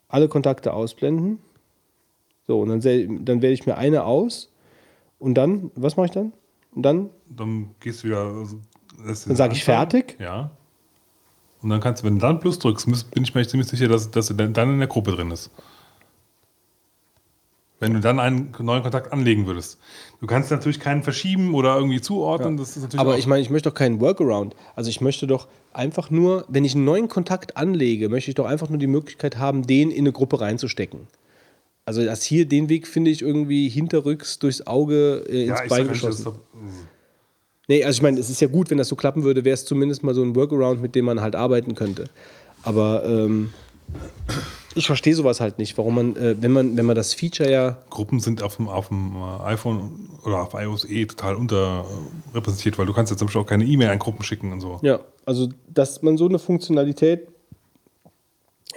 alle 0.08 0.30
Kontakte 0.30 0.74
ausblenden. 0.74 1.40
So, 2.48 2.62
und 2.62 2.70
dann, 2.70 3.26
dann 3.26 3.42
wähle 3.42 3.54
ich 3.54 3.66
mir 3.68 3.76
eine 3.78 4.06
aus 4.06 4.50
und 5.20 5.36
dann, 5.36 5.70
was 5.76 5.98
mache 5.98 6.06
ich 6.06 6.12
dann? 6.14 6.32
Und 6.74 6.84
dann, 6.84 7.10
Dann 7.30 7.76
gehst 7.82 8.02
du 8.04 8.08
wieder. 8.08 8.24
also, 8.24 8.58
Dann 9.06 9.36
sag 9.36 9.52
ich 9.52 9.64
fertig? 9.66 10.16
Ja. 10.20 10.52
Und 11.62 11.70
dann 11.72 11.82
kannst 11.82 12.02
du, 12.02 12.08
wenn 12.08 12.16
du 12.16 12.22
dann 12.22 12.40
Plus 12.40 12.58
drückst, 12.60 12.86
bin 13.12 13.24
ich 13.24 13.36
mir 13.36 13.46
ziemlich 13.46 13.68
sicher, 13.68 13.90
dass, 13.90 14.10
dass 14.10 14.30
er 14.30 14.36
dann 14.38 14.70
in 14.72 14.80
der 14.80 14.88
Gruppe 14.88 15.12
drin 15.12 15.30
ist. 15.32 15.52
Wenn 17.80 17.94
du 17.94 18.02
dann 18.02 18.20
einen 18.20 18.54
neuen 18.60 18.84
Kontakt 18.84 19.14
anlegen 19.14 19.48
würdest. 19.48 19.80
Du 20.20 20.28
kannst 20.28 20.52
natürlich 20.52 20.80
keinen 20.82 21.02
verschieben 21.02 21.54
oder 21.56 21.78
irgendwie 21.78 22.02
zuordnen. 22.02 22.58
Das 22.58 22.76
ist 22.76 22.84
natürlich 22.84 23.00
aber 23.00 23.18
ich 23.18 23.26
meine, 23.26 23.42
ich 23.42 23.50
möchte 23.50 23.70
doch 23.70 23.76
keinen 23.76 24.02
Workaround. 24.02 24.56
Also 24.76 24.90
ich 24.90 25.00
möchte 25.00 25.28
doch 25.28 25.48
einfach 25.72 26.10
nur, 26.10 26.46
wenn 26.50 26.66
ich 26.66 26.76
einen 26.76 26.84
neuen 26.84 27.08
Kontakt 27.08 27.56
anlege, 27.56 28.10
möchte 28.10 28.32
ich 28.32 28.36
doch 28.36 28.46
einfach 28.46 28.70
nur 28.70 28.80
die 28.80 28.88
Möglichkeit 28.88 29.38
haben, 29.38 29.66
den 29.66 29.92
in 29.92 30.00
eine 30.00 30.12
Gruppe 30.12 30.42
reinzustecken. 30.42 31.08
Also 31.86 32.04
das 32.04 32.24
hier, 32.24 32.46
den 32.46 32.70
Weg 32.70 32.86
finde 32.86 33.12
ich 33.12 33.22
irgendwie 33.22 33.70
hinterrücks 33.70 34.40
durchs 34.40 34.68
Auge 34.68 35.24
äh, 35.30 35.46
ins 35.46 35.60
ja, 35.60 35.68
Bein 35.68 35.86
sag 35.86 35.90
geschossen. 35.90 36.26
doch, 36.26 36.36
Nee, 37.70 37.84
also 37.84 37.98
ich 37.98 38.02
meine, 38.02 38.20
es 38.20 38.32
ist 38.32 38.42
ja 38.42 38.48
gut, 38.48 38.72
wenn 38.72 38.80
das 38.80 38.88
so 38.88 38.96
klappen 38.96 39.24
würde, 39.24 39.46
wäre 39.46 39.54
es 39.54 39.64
zumindest 39.64 40.04
mal 40.04 40.16
so 40.16 40.24
ein 40.24 40.36
Workaround, 40.36 40.82
mit 40.82 40.96
dem 40.96 41.06
man 41.06 41.22
halt 41.22 41.36
arbeiten 41.36 41.76
könnte. 41.76 42.06
Aber 42.64 43.06
ähm, 43.06 43.54
ich 44.76 44.88
verstehe 44.88 45.16
sowas 45.16 45.42
halt 45.42 45.58
nicht, 45.58 45.78
warum 45.78 45.96
man, 45.96 46.16
äh, 46.16 46.36
wenn 46.40 46.52
man, 46.52 46.78
wenn 46.78 46.86
man 46.86 46.96
das 46.96 47.14
Feature 47.14 47.52
ja, 47.52 47.78
Gruppen 47.90 48.20
sind 48.20 48.44
auf 48.44 48.58
dem, 48.58 48.68
auf 48.68 48.90
dem 48.90 49.16
äh, 49.16 49.44
iPhone 49.46 50.10
oder 50.24 50.42
auf 50.42 50.54
iOS 50.54 50.86
eh 50.86 51.06
total 51.06 51.36
unterrepräsentiert, 51.36 52.78
weil 52.78 52.86
du 52.86 52.94
kannst 52.94 53.12
jetzt 53.12 53.20
zum 53.20 53.28
Beispiel 53.28 53.42
auch 53.42 53.48
keine 53.48 53.66
E-Mail 53.66 53.90
an 53.90 54.00
Gruppen 54.00 54.24
schicken 54.24 54.52
und 54.52 54.62
so. 54.62 54.80
ja, 54.82 55.00
also 55.26 55.50
dass 55.68 56.02
man 56.02 56.18
so 56.18 56.28
eine 56.28 56.40
Funktionalität 56.40 57.28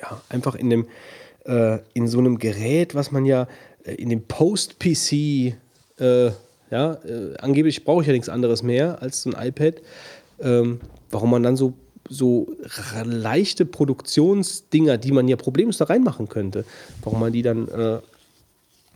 ja, 0.01 0.21
einfach 0.29 0.55
in 0.55 0.71
dem, 0.71 0.87
äh, 1.45 1.79
in 1.95 2.09
so 2.09 2.19
einem 2.19 2.39
Gerät, 2.39 2.95
was 2.95 3.11
man 3.11 3.25
ja 3.25 3.47
äh, 3.85 3.95
in 3.95 4.09
dem 4.09 4.23
Post-PC, 4.23 5.13
äh, 5.99 6.31
ja, 6.71 6.95
äh, 7.05 7.37
angeblich 7.39 7.85
brauche 7.85 8.03
ich 8.03 8.07
ja 8.07 8.13
nichts 8.13 8.29
anderes 8.29 8.63
mehr 8.63 9.03
als 9.03 9.23
so 9.23 9.31
ein 9.31 9.49
iPad, 9.49 9.83
ähm, 10.41 10.81
warum 11.11 11.31
man 11.31 11.43
dann 11.43 11.57
so, 11.57 11.75
so 12.13 12.55
leichte 13.05 13.65
Produktionsdinger, 13.65 14.99
die 14.99 15.13
man 15.13 15.29
ja 15.29 15.37
problemlos 15.37 15.79
da 15.79 15.87
reinmachen 15.87 16.29
könnte, 16.29 16.65
warum 17.03 17.21
man 17.21 17.33
die 17.33 17.43
dann, 17.43 17.69
äh, 17.69 18.01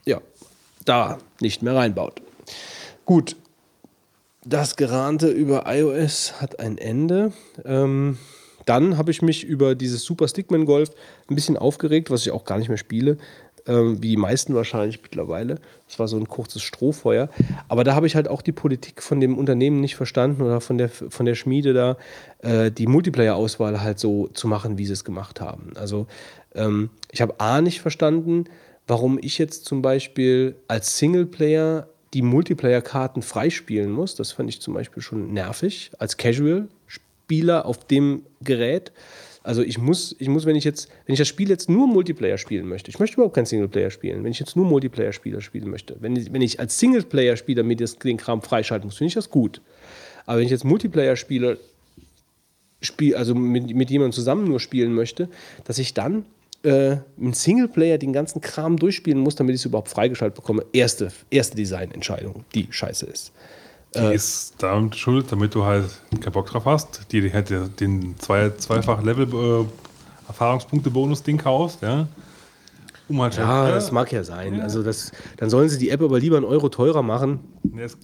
ja, 0.04 0.20
da 0.84 1.18
nicht 1.40 1.62
mehr 1.62 1.74
reinbaut. 1.74 2.20
Gut, 3.04 3.36
das 4.44 4.76
Gerante 4.76 5.28
über 5.28 5.65
iOS 5.66 6.40
hat 6.40 6.60
ein 6.60 6.78
Ende. 6.78 7.32
Ähm, 7.65 8.18
dann 8.65 8.99
habe 8.99 9.10
ich 9.10 9.22
mich 9.22 9.44
über 9.44 9.74
dieses 9.74 10.02
Super 10.02 10.28
Stickman 10.28 10.66
Golf 10.66 10.90
ein 11.28 11.34
bisschen 11.34 11.56
aufgeregt, 11.56 12.10
was 12.10 12.22
ich 12.22 12.32
auch 12.32 12.44
gar 12.44 12.58
nicht 12.58 12.68
mehr 12.68 12.78
spiele, 12.78 13.16
ähm, 13.66 14.02
wie 14.02 14.08
die 14.08 14.16
meisten 14.16 14.54
wahrscheinlich 14.54 15.02
mittlerweile. 15.02 15.56
Das 15.88 15.99
war 15.99 16.08
so 16.08 16.16
ein 16.16 16.28
kurzes 16.28 16.62
Strohfeuer. 16.62 17.28
Aber 17.68 17.84
da 17.84 17.94
habe 17.94 18.06
ich 18.06 18.15
halt 18.15 18.28
auch 18.28 18.42
die 18.42 18.52
Politik 18.52 19.02
von 19.02 19.20
dem 19.20 19.36
Unternehmen 19.36 19.81
nicht 19.81 19.97
verstanden 19.97 20.42
oder 20.42 20.60
von 20.60 20.78
der, 20.78 20.88
von 20.88 21.26
der 21.26 21.34
Schmiede 21.34 21.72
da, 21.72 21.97
äh, 22.38 22.70
die 22.70 22.86
Multiplayer-Auswahl 22.86 23.82
halt 23.82 23.99
so 23.99 24.28
zu 24.28 24.49
machen, 24.49 24.78
wie 24.78 24.86
sie 24.86 24.92
es 24.92 25.04
gemacht 25.04 25.40
haben. 25.40 25.72
Also 25.76 26.06
ähm, 26.54 26.90
ich 27.12 27.22
habe 27.22 27.40
A 27.40 27.60
nicht 27.60 27.81
verstanden, 27.81 28.44
warum 28.86 29.18
ich 29.20 29.38
jetzt 29.38 29.65
zum 29.65 29.82
Beispiel 29.82 30.56
als 30.68 30.99
Singleplayer 30.99 31.88
die 32.15 32.22
Multiplayer-Karten 32.22 33.22
freispielen 33.22 33.90
muss. 33.90 34.15
Das 34.15 34.32
fand 34.32 34.49
ich 34.49 34.60
zum 34.60 34.74
Beispiel 34.74 35.02
schon 35.02 35.32
nervig 35.32 35.90
als 35.99 36.16
Casual-Spieler 36.16 37.66
auf 37.66 37.84
dem 37.84 38.22
Gerät. 38.40 38.92
Also 39.46 39.62
ich 39.62 39.78
muss, 39.78 40.16
ich 40.18 40.28
muss, 40.28 40.44
wenn 40.44 40.56
ich 40.56 40.64
jetzt, 40.64 40.88
wenn 41.06 41.12
ich 41.12 41.20
das 41.20 41.28
Spiel 41.28 41.48
jetzt 41.48 41.70
nur 41.70 41.86
Multiplayer 41.86 42.36
spielen 42.36 42.66
möchte, 42.66 42.90
ich 42.90 42.98
möchte 42.98 43.14
überhaupt 43.14 43.36
kein 43.36 43.46
Singleplayer 43.46 43.92
spielen, 43.92 44.24
wenn 44.24 44.32
ich 44.32 44.40
jetzt 44.40 44.56
nur 44.56 44.66
Multiplayer-Spieler 44.66 45.40
spielen 45.40 45.70
möchte, 45.70 45.96
wenn 46.00 46.16
ich, 46.16 46.32
wenn 46.32 46.42
ich 46.42 46.58
als 46.58 46.80
Singleplayer-Spieler 46.80 47.62
mir 47.62 47.76
das, 47.76 47.96
den 47.96 48.16
Kram 48.16 48.42
freischalten 48.42 48.88
muss, 48.88 48.96
finde 48.96 49.06
ich 49.06 49.14
das 49.14 49.30
gut. 49.30 49.60
Aber 50.26 50.38
wenn 50.38 50.46
ich 50.46 50.50
jetzt 50.50 50.64
Multiplayer-Spieler 50.64 51.58
spiel, 52.80 53.14
also 53.14 53.36
mit, 53.36 53.72
mit 53.72 53.88
jemandem 53.88 54.12
zusammen 54.12 54.48
nur 54.48 54.58
spielen 54.58 54.92
möchte, 54.92 55.28
dass 55.62 55.78
ich 55.78 55.94
dann 55.94 56.24
äh, 56.64 56.96
im 57.16 57.32
Singleplayer 57.32 57.98
den 57.98 58.12
ganzen 58.12 58.40
Kram 58.40 58.76
durchspielen 58.76 59.20
muss, 59.20 59.36
damit 59.36 59.54
ich 59.54 59.60
es 59.60 59.64
überhaupt 59.64 59.90
freigeschaltet 59.90 60.34
bekomme. 60.34 60.64
Erste, 60.72 61.12
erste 61.30 61.56
Designentscheidung, 61.56 62.44
die 62.52 62.66
scheiße 62.68 63.06
ist. 63.06 63.30
Die 63.96 64.14
ist 64.14 64.54
damit 64.58 64.96
schuld, 64.96 65.30
damit 65.30 65.54
du 65.54 65.64
halt 65.64 65.90
keinen 66.20 66.32
Bock 66.32 66.46
drauf 66.46 66.64
hast. 66.64 67.12
Die, 67.12 67.28
hätte 67.30 67.68
den 67.68 68.18
zwei, 68.18 68.50
zweifach 68.50 69.02
Level 69.02 69.26
äh, 69.64 69.66
Erfahrungspunkte-Bonus-Ding 70.28 71.38
kaufst, 71.38 71.82
ja. 71.82 72.06
Um 73.08 73.22
halt 73.22 73.36
Ja, 73.36 73.68
äh, 73.68 73.72
das 73.72 73.92
mag 73.92 74.10
ja 74.10 74.24
sein. 74.24 74.60
Also 74.60 74.82
das, 74.82 75.12
dann 75.36 75.48
sollen 75.48 75.68
sie 75.68 75.78
die 75.78 75.90
App 75.90 76.02
aber 76.02 76.18
lieber 76.18 76.36
einen 76.36 76.44
Euro 76.44 76.68
teurer 76.68 77.02
machen 77.02 77.38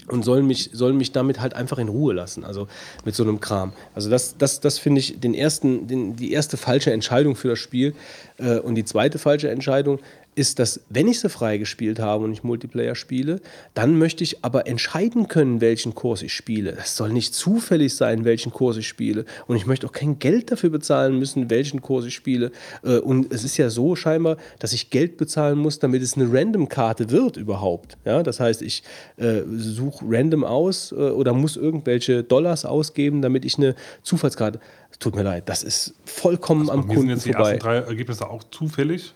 und 0.07 0.25
sollen 0.25 0.47
mich, 0.47 0.71
sollen 0.73 0.97
mich 0.97 1.11
damit 1.11 1.41
halt 1.41 1.55
einfach 1.55 1.79
in 1.79 1.89
Ruhe 1.89 2.15
lassen. 2.15 2.45
Also 2.45 2.69
mit 3.05 3.17
so 3.17 3.25
einem 3.25 3.41
Kram. 3.41 3.73
Also 3.95 4.11
das, 4.11 4.37
das, 4.37 4.61
das 4.61 4.79
finde 4.79 5.01
ich 5.01 5.19
den 5.19 5.35
ersten, 5.35 5.89
den, 5.89 6.15
die 6.15 6.33
erste 6.33 6.57
falsche 6.57 6.93
Entscheidung 6.93 7.35
für 7.35 7.49
das 7.49 7.59
Spiel. 7.59 7.95
Äh, 8.39 8.59
und 8.59 8.77
die 8.77 8.85
zweite 8.85 9.19
falsche 9.19 9.51
Entscheidung 9.51 9.99
ist, 10.35 10.59
dass 10.59 10.81
wenn 10.89 11.09
ich 11.09 11.21
sie 11.21 11.29
frei 11.29 11.59
gespielt 11.59 11.99
habe 11.99 12.25
und 12.25 12.33
ich 12.33 12.43
Multiplayer 12.43 12.95
spiele, 12.95 13.41
dann 13.75 13.99
möchte 13.99 14.25
ich 14.25 14.45
aber 14.45 14.67
entscheiden 14.67 15.29
können, 15.29 15.61
welchen 15.61 15.95
Kurs 15.95 16.23
ich 16.23 16.33
spiele. 16.33 16.73
Es 16.81 16.97
soll 16.97 17.13
nicht 17.13 17.35
zufällig 17.35 17.95
sein, 17.95 18.25
welchen 18.25 18.51
Kurs 18.53 18.77
ich 18.79 18.89
spiele. 18.89 19.27
Und 19.47 19.57
ich 19.57 19.67
möchte 19.67 19.87
auch 19.87 19.93
kein 19.93 20.19
Geld 20.19 20.51
dafür 20.51 20.71
bezahlen 20.71 21.19
müssen, 21.19 21.51
welchen 21.51 21.83
Kurs 21.83 22.07
ich 22.07 22.15
spiele. 22.15 22.51
Äh, 22.83 22.99
Und 22.99 23.33
es 23.33 23.45
ist 23.45 23.57
ja 23.59 23.69
so 23.69 23.95
scheinbar, 23.95 24.39
dass 24.59 24.73
ich 24.73 24.89
Geld 24.91 25.19
bezahlen 25.19 25.59
muss, 25.59 25.79
damit 25.79 26.03
es 26.03 26.17
eine 26.17 26.33
Random-Karte 26.33 27.11
wird 27.11 27.37
überhaupt. 27.37 27.99
Ja, 28.05 28.23
das 28.23 28.41
heißt, 28.41 28.63
ich 28.63 28.83
äh, 29.19 29.43
suche 29.47 30.05
random 30.09 30.45
aus 30.45 30.93
äh, 30.93 30.95
oder 30.95 31.35
muss 31.35 31.57
irgendwelche 31.57 32.23
Dollars 32.25 32.65
ausgeben, 32.65 33.21
damit 33.21 33.45
ich 33.45 33.59
eine 33.59 33.75
Zufallskarte. 34.03 34.61
Es 34.91 34.99
Tut 34.99 35.15
mir 35.17 35.23
leid, 35.25 35.49
das 35.49 35.63
ist 35.63 35.95
vollkommen 36.05 36.71
am 36.71 36.81
Mir 36.81 36.87
sind 36.87 36.95
Kunden 36.95 37.11
jetzt 37.11 37.27
die 37.27 37.33
vorbei. 37.33 37.51
ersten 37.53 37.65
drei 37.65 37.77
Ergebnisse 37.77 38.31
auch 38.31 38.45
zufällig. 38.51 39.15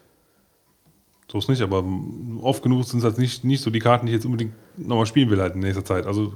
So 1.37 1.41
ist 1.41 1.49
nicht, 1.51 1.61
aber 1.63 1.85
oft 2.41 2.63
genug 2.63 2.85
sind 2.85 3.01
es 3.01 3.05
halt 3.05 3.19
nicht, 3.19 3.45
nicht 3.45 3.63
so 3.63 3.71
die 3.71 3.79
Karten, 3.79 4.07
die 4.07 4.13
ich 4.13 4.17
jetzt 4.17 4.25
unbedingt 4.25 4.55
nochmal 4.79 5.05
spielen 5.05 5.29
will 5.29 5.41
halt 5.41 5.55
in 5.55 5.61
nächster 5.61 5.85
Zeit. 5.85 6.07
Also 6.07 6.33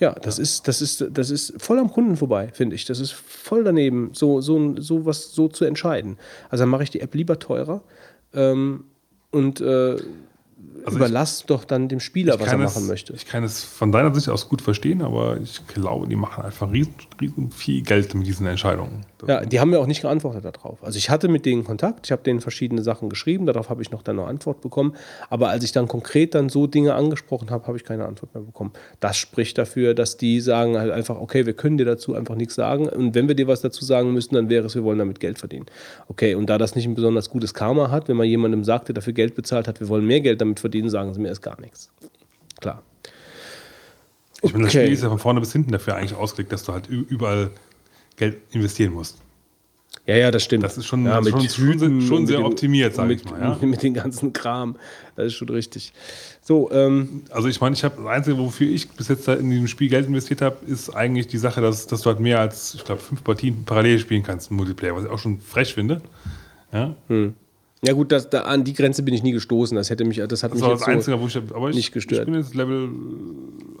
Ja, 0.00 0.12
das 0.12 0.40
ist, 0.40 0.66
das 0.66 0.82
ist, 0.82 1.06
das 1.12 1.30
ist 1.30 1.54
voll 1.62 1.78
am 1.78 1.88
Kunden 1.88 2.16
vorbei, 2.16 2.50
finde 2.52 2.74
ich. 2.74 2.84
Das 2.84 2.98
ist 2.98 3.12
voll 3.12 3.62
daneben, 3.62 4.10
so, 4.12 4.40
so, 4.40 4.74
so 4.80 5.06
was 5.06 5.32
so 5.32 5.46
zu 5.46 5.64
entscheiden. 5.64 6.18
Also 6.50 6.62
dann 6.62 6.68
mache 6.70 6.82
ich 6.82 6.90
die 6.90 7.00
App 7.00 7.14
lieber 7.14 7.38
teurer 7.38 7.80
ähm, 8.32 8.84
und 9.30 9.60
äh, 9.60 9.96
Also 10.84 10.96
überlass 10.96 11.44
doch 11.46 11.64
dann 11.64 11.88
dem 11.88 12.00
Spieler, 12.00 12.40
was 12.40 12.48
er 12.48 12.58
machen 12.58 12.82
es, 12.82 12.88
möchte. 12.88 13.12
Ich 13.12 13.26
kann 13.26 13.44
es 13.44 13.62
von 13.62 13.92
deiner 13.92 14.12
Sicht 14.12 14.28
aus 14.28 14.48
gut 14.48 14.62
verstehen, 14.62 15.00
aber 15.00 15.38
ich 15.40 15.64
glaube, 15.68 16.08
die 16.08 16.16
machen 16.16 16.44
einfach 16.44 16.72
riesen, 16.72 16.94
riesen 17.20 17.52
viel 17.52 17.82
Geld 17.82 18.12
mit 18.14 18.26
diesen 18.26 18.46
Entscheidungen. 18.46 19.06
Ja, 19.26 19.44
die 19.44 19.60
haben 19.60 19.70
mir 19.70 19.78
auch 19.80 19.86
nicht 19.86 20.02
geantwortet 20.02 20.44
darauf. 20.44 20.82
Also 20.82 20.98
ich 20.98 21.10
hatte 21.10 21.28
mit 21.28 21.46
denen 21.46 21.64
Kontakt, 21.64 22.06
ich 22.06 22.12
habe 22.12 22.22
denen 22.22 22.40
verschiedene 22.40 22.82
Sachen 22.82 23.08
geschrieben, 23.08 23.46
darauf 23.46 23.70
habe 23.70 23.82
ich 23.82 23.90
noch 23.90 24.02
dann 24.02 24.18
eine 24.18 24.28
Antwort 24.28 24.60
bekommen. 24.60 24.94
Aber 25.30 25.48
als 25.48 25.64
ich 25.64 25.72
dann 25.72 25.88
konkret 25.88 26.34
dann 26.34 26.48
so 26.48 26.66
Dinge 26.66 26.94
angesprochen 26.94 27.50
habe, 27.50 27.66
habe 27.66 27.76
ich 27.76 27.84
keine 27.84 28.06
Antwort 28.06 28.34
mehr 28.34 28.42
bekommen. 28.42 28.72
Das 29.00 29.16
spricht 29.16 29.58
dafür, 29.58 29.94
dass 29.94 30.16
die 30.16 30.40
sagen 30.40 30.78
halt 30.78 30.90
einfach, 30.90 31.20
okay, 31.20 31.46
wir 31.46 31.54
können 31.54 31.78
dir 31.78 31.86
dazu 31.86 32.14
einfach 32.14 32.34
nichts 32.34 32.54
sagen. 32.54 32.88
Und 32.88 33.14
wenn 33.14 33.28
wir 33.28 33.34
dir 33.34 33.46
was 33.46 33.60
dazu 33.60 33.84
sagen 33.84 34.12
müssen, 34.12 34.34
dann 34.34 34.48
wäre 34.48 34.66
es, 34.66 34.74
wir 34.74 34.84
wollen 34.84 34.98
damit 34.98 35.20
Geld 35.20 35.38
verdienen. 35.38 35.66
Okay, 36.08 36.34
und 36.34 36.48
da 36.50 36.58
das 36.58 36.74
nicht 36.74 36.86
ein 36.86 36.94
besonders 36.94 37.30
gutes 37.30 37.54
Karma 37.54 37.90
hat, 37.90 38.08
wenn 38.08 38.16
man 38.16 38.26
jemandem 38.26 38.64
sagt, 38.64 38.88
der 38.88 38.94
dafür 38.94 39.12
Geld 39.12 39.34
bezahlt 39.34 39.68
hat, 39.68 39.80
wir 39.80 39.88
wollen 39.88 40.06
mehr 40.06 40.20
Geld 40.20 40.40
damit 40.40 40.60
verdienen, 40.60 40.90
sagen 40.90 41.14
sie 41.14 41.20
mir 41.20 41.28
erst 41.28 41.42
gar 41.42 41.60
nichts. 41.60 41.90
Klar. 42.60 42.82
Ich 44.42 44.52
meine, 44.52 44.64
das 44.64 44.74
Okay. 44.74 44.84
Spiel 44.84 44.92
ist 44.92 45.02
ja 45.02 45.08
von 45.08 45.18
vorne 45.18 45.40
bis 45.40 45.52
hinten 45.52 45.72
dafür 45.72 45.96
eigentlich 45.96 46.14
ausgelegt, 46.14 46.52
dass 46.52 46.64
du 46.64 46.72
halt 46.72 46.88
überall 46.88 47.50
Geld 48.16 48.38
investieren 48.52 48.92
musst. 48.92 49.18
Ja, 50.06 50.16
ja, 50.16 50.30
das 50.30 50.44
stimmt. 50.44 50.64
Das 50.64 50.76
ist 50.76 50.84
schon- 50.86 51.06
ja, 51.06 51.22
schon- 51.22 51.48
schon- 51.48 51.64
Hüten 51.66 52.00
schon 52.02 52.26
sehr 52.26 52.38
dem- 52.38 52.46
optimiert, 52.46 52.94
sag 52.94 53.06
mit, 53.08 53.22
ich 53.24 53.30
mal, 53.30 53.40
ja. 53.40 53.58
Mit 53.66 53.82
den 53.82 53.94
ganzen 53.94 54.32
Kram. 54.34 54.76
Das 55.16 55.26
ist 55.26 55.34
schon 55.34 55.48
richtig. 55.48 55.92
So, 56.42 56.70
ähm, 56.72 57.22
Also 57.30 57.48
ich 57.48 57.58
meine, 57.60 57.74
ich 57.74 57.84
habe 57.84 57.96
das 57.96 58.06
Einzige, 58.06 58.36
wofür 58.36 58.68
ich 58.68 58.88
bis 58.90 59.08
jetzt 59.08 59.26
in 59.28 59.48
diesem 59.48 59.66
Spiel 59.68 59.88
Geld 59.88 60.06
investiert 60.06 60.42
habe, 60.42 60.56
ist 60.66 60.90
eigentlich 60.90 61.28
die 61.28 61.38
Sache, 61.38 61.60
dass, 61.62 61.86
dass 61.86 62.02
du 62.02 62.10
halt 62.10 62.20
mehr 62.20 62.38
als, 62.40 62.74
ich 62.74 62.84
glaube, 62.84 63.00
fünf 63.00 63.24
Partien 63.24 63.64
parallel 63.64 63.98
spielen 63.98 64.22
kannst 64.22 64.50
im 64.50 64.58
Multiplayer, 64.58 64.94
was 64.94 65.04
ich 65.04 65.10
auch 65.10 65.18
schon 65.18 65.40
frech 65.40 65.72
finde. 65.72 66.02
Ja, 66.72 66.94
ja 67.84 67.92
gut, 67.92 68.12
das, 68.12 68.30
da, 68.30 68.42
an 68.42 68.64
die 68.64 68.72
Grenze 68.72 69.02
bin 69.02 69.14
ich 69.14 69.22
nie 69.22 69.32
gestoßen. 69.32 69.76
Das 69.76 69.90
hätte 69.90 70.04
mich, 70.04 70.16
das 70.16 70.42
hat 70.42 70.52
das 70.52 70.56
mich 70.58 70.62
war 70.62 70.70
jetzt 70.70 70.80
das 70.80 70.86
so, 70.86 70.92
Einzige, 70.92 71.20
wo 71.20 71.26
ich, 71.26 71.36
aber 71.36 71.70
ich, 71.70 71.76
nicht 71.76 71.92
gestört. 71.92 72.20
ich 72.20 72.26
bin 72.26 72.34
jetzt 72.34 72.54
Level 72.54 72.88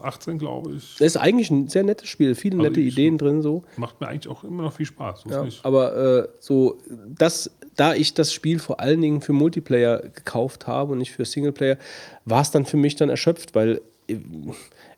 18, 0.02 0.38
glaube 0.38 0.72
ich. 0.72 0.96
Das 0.98 1.06
ist 1.06 1.16
eigentlich 1.16 1.50
ein 1.50 1.68
sehr 1.68 1.82
nettes 1.82 2.08
Spiel, 2.08 2.34
viele 2.34 2.56
Also 2.56 2.68
nette 2.68 2.80
Ideen 2.80 3.18
drin 3.18 3.42
so. 3.42 3.64
Macht 3.76 4.00
mir 4.00 4.08
eigentlich 4.08 4.28
auch 4.28 4.44
immer 4.44 4.62
noch 4.62 4.72
viel 4.72 4.86
Spaß. 4.86 5.22
So 5.22 5.30
Ja, 5.30 5.46
aber 5.62 5.96
äh, 5.96 6.28
so, 6.40 6.78
das, 7.08 7.50
da 7.76 7.94
ich 7.94 8.14
das 8.14 8.32
Spiel 8.32 8.58
vor 8.58 8.80
allen 8.80 9.00
Dingen 9.00 9.20
für 9.20 9.32
Multiplayer 9.32 10.00
gekauft 10.00 10.66
habe 10.66 10.92
und 10.92 10.98
nicht 10.98 11.12
für 11.12 11.24
Singleplayer, 11.24 11.78
war 12.24 12.42
es 12.42 12.50
dann 12.50 12.66
für 12.66 12.76
mich 12.76 12.96
dann 12.96 13.08
erschöpft, 13.08 13.54
weil 13.54 13.80
äh, 14.08 14.16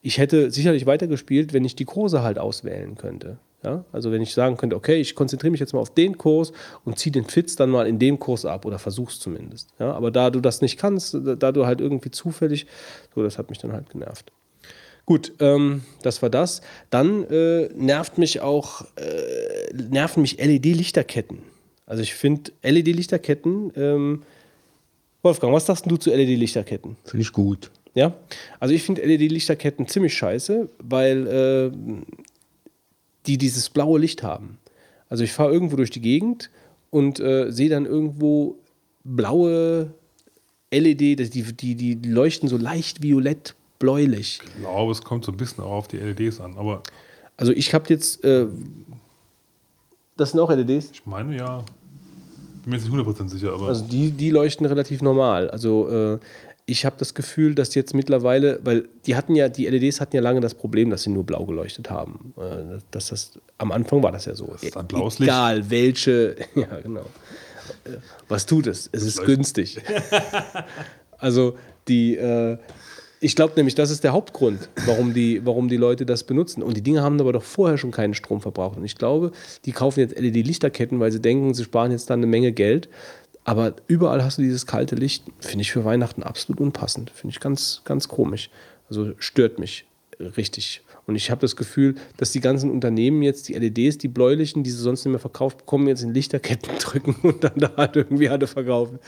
ich 0.03 0.19
hätte 0.19 0.51
sicherlich 0.51 0.87
weitergespielt, 0.87 1.53
wenn 1.53 1.65
ich 1.65 1.75
die 1.75 1.85
Kurse 1.85 2.23
halt 2.23 2.39
auswählen 2.39 2.97
könnte. 2.97 3.39
Ja? 3.63 3.85
Also 3.93 4.13
wenn 4.13 4.23
ich 4.23 4.35
sagen 4.35 4.57
könnte, 4.57 4.77
okay, 4.77 4.97
ich 4.97 5.15
konzentriere 5.15 5.51
mich 5.51 5.61
jetzt 5.61 5.73
mal 5.73 5.81
auf 5.81 5.93
den 5.95 6.19
Kurs 6.19 6.53
und 6.85 6.99
ziehe 6.99 7.13
den 7.13 7.25
Fitz 7.25 7.57
dann 7.57 7.71
mal 7.71 7.87
in 7.87 7.99
dem 7.99 8.19
Kurs 8.19 8.45
ab 8.45 8.65
oder 8.65 8.79
versuch's 8.79 9.19
zumindest. 9.19 9.71
Ja? 9.79 9.93
Aber 9.93 10.11
da 10.11 10.31
du 10.31 10.41
das 10.41 10.61
nicht 10.61 10.79
kannst, 10.79 11.15
da 11.15 11.53
du 11.53 11.67
halt 11.67 11.81
irgendwie 11.81 12.11
zufällig, 12.11 12.67
so, 13.15 13.23
das 13.23 13.39
hat 13.39 13.51
mich 13.51 13.59
dann 13.59 13.73
halt 13.73 13.91
genervt. 13.91 14.33
Gut, 15.05 15.35
ähm, 15.39 15.83
das 16.03 16.21
war 16.21 16.31
das. 16.31 16.63
Dann 16.91 17.25
äh, 17.31 17.69
nervt 17.75 18.19
mich 18.19 18.41
auch, 18.41 18.83
äh, 18.97 19.73
nerven 19.73 20.23
mich 20.23 20.39
LED-Lichterketten. 20.39 21.39
Also 21.87 22.03
ich 22.03 22.15
finde 22.15 22.51
LED-Lichterketten, 22.63 23.73
ähm, 23.77 24.23
Wolfgang, 25.23 25.53
was 25.53 25.67
sagst 25.67 25.89
du 25.89 25.97
zu 25.97 26.11
LED-Lichterketten? 26.11 26.97
Finde 27.05 27.23
ich 27.23 27.33
gut. 27.33 27.71
Ja, 27.95 28.15
also 28.61 28.75
ich 28.75 28.83
finde 28.83 29.03
LED-Lichterketten 29.03 29.87
ziemlich 29.87 30.15
scheiße, 30.15 30.69
weil 30.79 31.27
äh, 31.27 31.71
die 33.27 33.39
dieses 33.39 33.69
blaue 33.71 33.99
Licht 33.99 34.23
haben. 34.23 34.59
Also 35.09 35.25
ich 35.25 35.33
fahre 35.33 35.53
irgendwo 35.53 35.77
durch 35.77 35.91
die 35.91 36.01
Gegend 36.01 36.51
und 36.91 37.21
äh, 37.21 37.51
sehe 37.51 37.69
dann 37.69 37.87
irgendwo 37.87 38.57
blaue 39.05 39.93
LED, 40.71 41.01
die, 41.35 41.43
die, 41.43 41.75
die 41.75 42.09
leuchten 42.09 42.49
so 42.49 42.57
leicht 42.57 43.03
violett 43.03 43.55
bläulich. 43.79 44.41
Ich 44.45 44.61
glaube, 44.61 44.93
es 44.93 45.03
kommt 45.03 45.25
so 45.25 45.33
ein 45.33 45.37
bisschen 45.37 45.63
auch 45.63 45.71
auf 45.73 45.89
die 45.89 45.99
LEDs 45.99 46.41
an, 46.41 46.57
aber 46.57 46.83
Also 47.37 47.53
ich 47.53 47.73
habe 47.75 47.85
jetzt, 47.89 48.25
äh, 48.25 48.47
das 50.17 50.33
sind 50.33 50.41
auch 50.41 50.51
LEDs? 50.51 50.91
ich 50.93 51.07
meine 51.07 51.37
ja, 51.37 51.65
bin 52.63 52.71
mir 52.71 52.77
jetzt 52.79 52.91
nicht 52.91 53.07
100% 53.07 53.29
sicher, 53.29 53.53
aber 53.53 53.69
Also 53.69 53.85
die, 53.85 54.11
die 54.11 54.31
leuchten 54.31 54.67
relativ 54.67 55.03
normal. 55.03 55.51
Also 55.51 55.89
äh, 55.89 56.19
ich 56.67 56.85
habe 56.85 56.97
das 56.99 57.15
Gefühl, 57.15 57.55
dass 57.55 57.75
jetzt 57.77 57.95
mittlerweile, 57.95 58.59
weil 58.65 58.89
die 59.07 59.15
hatten 59.15 59.37
ja, 59.37 59.49
die 59.49 59.67
LEDs 59.67 60.01
hatten 60.01 60.17
ja 60.17 60.23
lange 60.23 60.41
das 60.41 60.55
Problem, 60.55 60.91
dass 60.91 61.05
sie 61.05 61.11
nur 61.11 61.25
blau 61.25 61.47
geleuchtet 61.47 61.91
haben. 61.91 62.35
Äh, 62.37 62.81
dass 62.91 63.09
das, 63.09 63.39
am 63.57 63.71
Anfang 63.71 64.03
war 64.03 64.11
das 64.11 64.25
ja 64.25 64.35
so. 64.35 64.53
ist 64.61 64.77
ein 64.77 64.87
blaues 64.89 65.21
Licht. 65.21 65.31
Egal 65.31 65.71
welche, 65.71 66.37
ja 66.57 66.81
genau. 66.83 67.07
Was 68.29 68.47
tut 68.47 68.67
es? 68.67 68.91
Es 68.93 69.05
ist 69.05 69.25
günstig. 69.25 69.81
also 71.19 71.57
die, 71.87 72.17
äh, 72.17 72.59
ich 73.21 73.37
glaube 73.37 73.55
nämlich, 73.57 73.75
das 73.75 73.91
ist 73.91 74.05
der 74.05 74.13
Hauptgrund, 74.13 74.69
warum 74.87 75.15
die, 75.15 75.45
warum 75.47 75.69
die 75.69 75.77
Leute 75.77 76.05
das 76.05 76.25
benutzen. 76.25 76.63
Und 76.63 76.77
die 76.77 76.83
Dinge 76.83 77.03
haben 77.03 77.19
aber 77.21 77.33
doch 77.33 77.43
vorher 77.43 77.79
schon 77.79 77.91
keinen 77.91 78.15
Strom 78.15 78.41
verbraucht. 78.41 78.77
Und 78.77 78.85
ich 78.85 78.97
glaube, 78.97 79.33
die 79.65 79.73
kaufen 79.73 80.01
jetzt 80.01 80.19
LED-Lichterketten, 80.19 81.01
weil 81.01 81.13
sie 81.13 81.21
denken, 81.21 81.55
sie 81.55 81.65
sparen 81.65 81.93
jetzt 81.93 82.11
dann 82.11 82.21
eine 82.21 82.27
Menge 82.27 82.53
Geld. 82.53 82.89
Aber 83.47 83.75
überall 83.87 84.25
hast 84.25 84.39
du 84.39 84.43
dieses 84.43 84.67
kalte 84.67 84.97
Licht. 84.97 85.23
Finde 85.39 85.63
ich 85.63 85.71
für 85.71 85.85
Weihnachten 85.85 86.25
absolut 86.25 86.61
unpassend. 86.61 87.13
Finde 87.15 87.33
ich 87.33 87.39
ganz, 87.39 87.81
ganz 87.85 88.09
komisch. 88.09 88.51
Also 88.89 89.13
stört 89.19 89.61
mich 89.61 89.85
richtig. 90.19 90.83
Und 91.07 91.15
ich 91.15 91.31
habe 91.31 91.43
das 91.43 91.55
Gefühl, 91.55 91.95
dass 92.17 92.33
die 92.33 92.41
ganzen 92.41 92.73
Unternehmen 92.73 93.23
jetzt 93.23 93.49
die 93.49 93.55
LEDs, 93.55 93.99
die 93.99 94.09
bläulichen, 94.09 94.65
die 94.65 94.71
sie 94.73 94.83
sonst 94.83 95.05
nicht 95.05 95.13
mehr 95.13 95.21
verkauft 95.21 95.59
bekommen, 95.59 95.87
jetzt 95.87 96.03
in 96.03 96.13
Lichterketten 96.13 96.77
drücken 96.81 97.15
und 97.23 97.45
dann 97.45 97.55
da 97.55 97.71
halt 97.77 97.95
irgendwie 97.95 98.29
alle 98.29 98.49
verkaufen. 98.49 98.99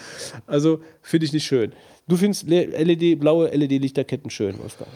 Also 0.46 0.80
finde 1.02 1.26
ich 1.26 1.32
nicht 1.32 1.44
schön. 1.44 1.72
Du 2.06 2.16
findest 2.16 2.48
LED, 2.48 3.18
blaue 3.18 3.48
LED-Lichterketten 3.48 4.30
schön, 4.30 4.56
Wolfgang? 4.60 4.88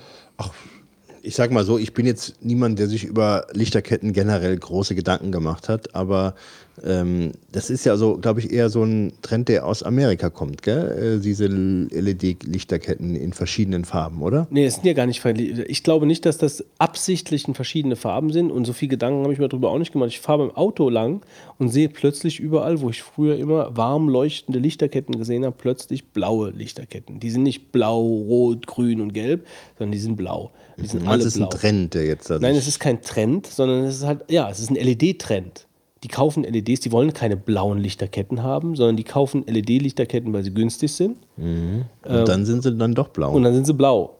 Ich 1.25 1.35
sag 1.35 1.51
mal 1.51 1.65
so, 1.65 1.78
ich 1.78 1.92
bin 1.94 2.07
jetzt 2.07 2.37
niemand, 2.44 2.78
der 2.78 2.87
sich 2.87 3.03
über 3.03 3.49
Lichterketten 3.53 4.12
generell 4.12 4.57
große 4.57 4.94
Gedanken 4.94 5.33
gemacht 5.33 5.69
hat, 5.69 5.97
aber 5.97 6.37
ähm, 6.85 7.33
das 7.53 7.69
ist 7.71 7.85
ja 7.85 7.97
so, 7.97 8.17
glaube 8.17 8.40
ich, 8.40 8.51
eher 8.51 8.71
so 8.71 8.83
ein 8.83 9.12
Trend, 9.21 9.49
der 9.49 9.67
aus 9.67 9.83
Amerika 9.83 10.31
kommt, 10.31 10.62
gell? 10.62 11.17
Äh, 11.19 11.22
diese 11.22 11.47
LED-Lichterketten 11.47 13.15
in 13.15 13.33
verschiedenen 13.33 13.85
Farben, 13.85 14.22
oder? 14.22 14.47
Nee, 14.51 14.65
es 14.65 14.74
sind 14.76 14.87
ja 14.87 14.92
gar 14.94 15.06
nicht 15.06 15.24
Ich 15.24 15.83
glaube 15.83 16.06
nicht, 16.06 16.24
dass 16.24 16.38
das 16.38 16.65
absichtlich 16.78 17.47
in 17.47 17.55
verschiedene 17.55 17.97
Farben 17.97 18.33
sind 18.33 18.51
und 18.51 18.65
so 18.65 18.72
viel 18.72 18.88
Gedanken 18.88 19.22
habe 19.22 19.33
ich 19.33 19.38
mir 19.38 19.49
darüber 19.49 19.71
auch 19.71 19.78
nicht 19.78 19.92
gemacht. 19.92 20.10
Ich 20.10 20.21
fahre 20.21 20.47
beim 20.47 20.56
Auto 20.56 20.88
lang 20.88 21.22
und 21.58 21.69
sehe 21.69 21.88
plötzlich 21.88 22.40
überall, 22.40 22.81
wo 22.81 22.90
ich 22.90 23.03
früher 23.03 23.37
immer 23.37 23.76
warm 23.76 24.08
leuchtende 24.08 24.58
Lichterketten 24.58 25.19
gesehen 25.19 25.44
habe, 25.44 25.55
plötzlich 25.58 26.06
blaue 26.08 26.51
Lichterketten. 26.51 27.21
Die 27.21 27.31
sind 27.31 27.42
nicht 27.42 27.72
blau, 27.72 28.01
rot, 28.01 28.67
grün 28.67 29.01
und 29.01 29.12
gelb, 29.12 29.47
sondern 29.78 29.92
die 29.92 29.99
sind 29.99 30.17
blau. 30.17 30.51
Die 30.78 30.87
sind 30.87 31.06
alle 31.06 31.19
Das 31.19 31.26
ist 31.26 31.37
blau. 31.37 31.47
ein 31.47 31.51
Trend, 31.51 31.94
der 31.94 32.06
jetzt 32.06 32.31
da 32.31 32.38
Nein, 32.38 32.56
es 32.56 32.67
ist 32.67 32.81
kein 32.81 33.03
Trend, 33.03 33.47
sondern 33.47 33.85
es 33.85 33.97
ist 33.97 34.05
halt, 34.06 34.22
ja, 34.31 34.49
es 34.51 34.58
ist 34.60 34.71
ein 34.71 34.76
LED-Trend. 34.76 35.67
Die 36.03 36.09
kaufen 36.09 36.43
LEDs, 36.45 36.81
die 36.81 36.91
wollen 36.91 37.13
keine 37.13 37.37
blauen 37.37 37.79
Lichterketten 37.79 38.43
haben, 38.43 38.75
sondern 38.75 38.97
die 38.97 39.05
kaufen 39.05 39.45
LED-Lichterketten, 39.47 40.33
weil 40.33 40.43
sie 40.43 40.53
günstig 40.53 40.93
sind. 40.93 41.17
und 41.37 41.85
dann 42.03 42.45
sind 42.45 42.63
sie 42.63 42.73
dann 42.77 42.95
doch 42.95 43.09
blau. 43.09 43.33
Und 43.33 43.45
dann 43.45 43.55
sind 43.55 43.67
sie 43.67 43.75
blau. 43.75 44.19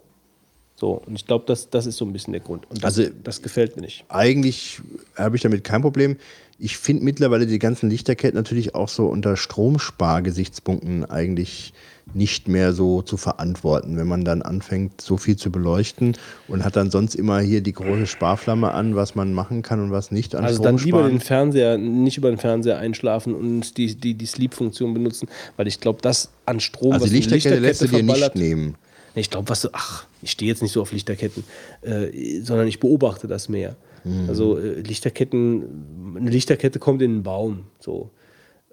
So, 0.77 1.01
und 1.07 1.15
ich 1.15 1.27
glaube, 1.27 1.45
das, 1.47 1.71
das 1.71 1.87
ist 1.87 1.97
so 1.97 2.05
ein 2.05 2.13
bisschen 2.13 2.33
der 2.33 2.41
Grund. 2.41 2.69
Und 2.71 2.79
das, 2.85 2.99
Also- 2.99 3.11
das 3.23 3.43
gefällt 3.43 3.77
mir 3.77 3.83
nicht. 3.83 4.05
eigentlich 4.09 4.81
habe 5.17 5.37
ich 5.37 5.43
damit 5.43 5.65
kein 5.65 5.83
Problem. 5.83 6.17
Ich 6.59 6.77
finde 6.77 7.05
mittlerweile 7.05 7.47
die 7.47 7.59
ganzen 7.59 7.91
Lichterketten 7.91 8.37
natürlich 8.37 8.75
auch 8.77 8.89
so 8.89 9.07
unter 9.07 9.37
Stromspargesichtspunkten 9.37 11.05
eigentlich 11.05 11.73
nicht 12.15 12.49
mehr 12.49 12.73
so 12.73 13.03
zu 13.03 13.17
verantworten, 13.17 13.97
wenn 13.97 14.07
man 14.07 14.25
dann 14.25 14.43
anfängt, 14.43 15.01
so 15.01 15.17
viel 15.17 15.37
zu 15.37 15.51
beleuchten 15.51 16.17
und 16.49 16.65
hat 16.65 16.77
dann 16.77 16.91
sonst 16.91 17.15
immer 17.15 17.41
hier 17.41 17.61
die 17.61 17.73
große 17.73 18.07
Sparflamme 18.07 18.73
an, 18.73 18.97
was 18.97 19.15
man 19.15 19.33
machen 19.33 19.63
kann 19.63 19.81
und 19.81 19.91
was 19.91 20.11
nicht 20.11 20.35
an 20.35 20.45
Also 20.45 20.57
Strom 20.57 20.65
dann 20.65 20.85
lieber 20.85 20.99
sparen. 20.99 21.13
den 21.13 21.21
Fernseher, 21.21 21.79
nicht 21.79 22.19
über 22.19 22.29
den 22.31 22.39
Fernseher 22.39 22.79
einschlafen 22.79 23.35
und 23.35 23.77
die, 23.79 23.95
die, 23.95 24.15
die 24.15 24.27
Sleep-Funktion 24.27 24.93
benutzen, 24.93 25.29
weil 25.57 25.67
ich 25.67 25.81
glaube, 25.81 26.01
das 26.03 26.31
an 26.45 26.61
Strom, 26.61 26.93
Also 26.93 27.05
was 27.05 27.11
eine 27.11 27.19
Lichterkette 27.21 27.59
lässt 27.59 27.81
du 27.83 27.89
dir 27.89 28.03
nicht 28.03 28.35
nehmen. 28.35 28.75
Ich 29.15 29.31
glaube, 29.31 29.49
was 29.49 29.63
du, 29.63 29.69
ach, 29.73 30.07
ich 30.23 30.31
stehe 30.31 30.51
jetzt 30.51 30.63
nicht 30.63 30.73
so 30.73 30.83
auf 30.83 30.93
Lichterketten, 30.93 31.45
äh, 31.83 32.41
sondern 32.41 32.67
ich 32.67 32.81
beobachte 32.81 33.27
das 33.29 33.49
mehr. 33.49 33.77
Mhm. 34.05 34.29
Also 34.29 34.59
äh, 34.59 34.81
Lichterketten, 34.81 36.17
eine 36.17 36.31
Lichterkette 36.31 36.79
kommt 36.79 37.03
in 37.03 37.11
einen 37.13 37.23
Baum, 37.23 37.65
so. 37.79 38.11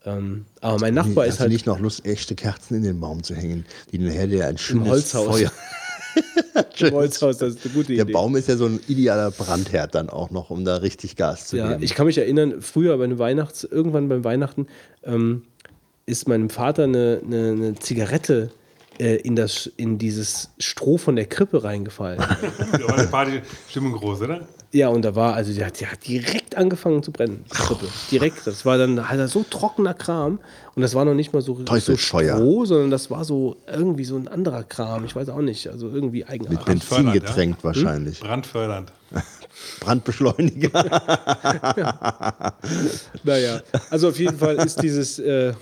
Ähm, 0.06 0.46
aber 0.62 0.80
mein 0.80 0.94
Nachbar 0.94 1.26
Hast 1.26 1.32
ist 1.32 1.36
du 1.38 1.42
halt 1.42 1.52
nicht 1.52 1.66
noch 1.66 1.80
Lust, 1.80 2.06
echte 2.06 2.36
Kerzen 2.36 2.76
in 2.76 2.84
den 2.84 3.00
Baum 3.00 3.24
zu 3.24 3.36
hängen, 3.36 3.66
die 3.92 4.00
nachher 4.00 4.28
dir 4.28 4.48
ein 4.48 4.58
schönes 4.58 4.90
Holzhaus. 4.90 5.40
Feuer... 5.40 5.52
im 6.80 6.94
Holzhaus, 6.94 7.38
das 7.38 7.56
ist 7.56 7.66
eine 7.66 7.74
gute 7.74 7.94
Der 7.94 8.04
Idee. 8.04 8.14
Baum 8.14 8.36
ist 8.36 8.48
ja 8.48 8.58
so 8.58 8.66
ein 8.66 8.80
idealer 8.88 9.32
Brandherd 9.32 9.96
dann 9.96 10.10
auch 10.10 10.32
noch, 10.32 10.50
um 10.50 10.66
da 10.66 10.78
richtig 10.78 11.16
Gas 11.16 11.48
zu 11.48 11.58
Ja, 11.58 11.70
geben. 11.70 11.84
ich 11.84 11.94
kann 11.96 12.06
mich 12.06 12.18
erinnern, 12.18 12.62
früher 12.62 12.98
bei 12.98 13.04
einem 13.04 13.20
Weihnachts, 13.20 13.64
irgendwann 13.64 14.10
beim 14.10 14.24
Weihnachten 14.24 14.68
ähm, 15.04 15.44
ist 16.06 16.28
meinem 16.28 16.50
Vater 16.50 16.86
eine, 16.86 17.22
eine, 17.24 17.52
eine 17.52 17.76
Zigarette 17.76 18.52
äh, 19.00 19.16
in, 19.18 19.36
das, 19.36 19.70
in 19.78 19.98
dieses 19.98 20.50
Stroh 20.60 20.98
von 20.98 21.16
der 21.16 21.26
Krippe 21.26 21.64
reingefallen. 21.64 22.20
Da 22.72 22.88
war 22.88 22.98
die 22.98 23.08
Party-Stimmung 23.08 23.94
groß, 23.94 24.22
oder? 24.22 24.48
Ja, 24.72 24.90
und 24.90 25.04
da 25.04 25.16
war, 25.16 25.34
also 25.34 25.52
die 25.52 25.66
hat, 25.66 25.80
die 25.80 25.88
hat 25.88 26.08
direkt 26.08 26.56
angefangen 26.56 27.02
zu 27.02 27.12
brennen, 27.12 27.44
die 27.46 27.58
Krippe. 27.58 27.88
Direkt. 28.12 28.46
Das 28.46 28.66
war 28.66 28.78
dann 28.78 29.10
halt 29.10 29.28
so 29.30 29.44
trockener 29.50 29.96
Kram 29.96 30.40
und 30.76 30.82
das 30.84 30.94
war 30.94 31.06
noch 31.06 31.16
nicht 31.16 31.34
mal 31.34 31.42
so, 31.42 31.58
so. 31.80 31.98
Stroh, 31.98 32.66
sondern 32.66 32.92
das 32.92 33.10
war 33.10 33.26
so 33.26 33.58
irgendwie 33.68 34.06
so 34.06 34.16
ein 34.16 34.28
anderer 34.28 34.64
Kram. 34.64 35.06
Ich 35.06 35.16
weiß 35.16 35.30
auch 35.30 35.42
nicht, 35.42 35.68
also 35.68 35.90
irgendwie 35.90 36.20
Mit 36.20 36.30
eigenartig. 36.30 36.66
Benzin 36.66 36.88
Fördernd, 36.88 37.16
ja? 37.16 37.22
getränkt 37.22 37.64
wahrscheinlich. 37.64 38.20
Brandfördernd. 38.20 38.92
Brandbeschleuniger. 39.80 40.72
Naja, 43.24 43.62
also 43.90 44.10
auf 44.10 44.20
jeden 44.20 44.38
Fall 44.38 44.56
ist 44.58 44.82
dieses, 44.82 45.20
äh, 45.20 45.54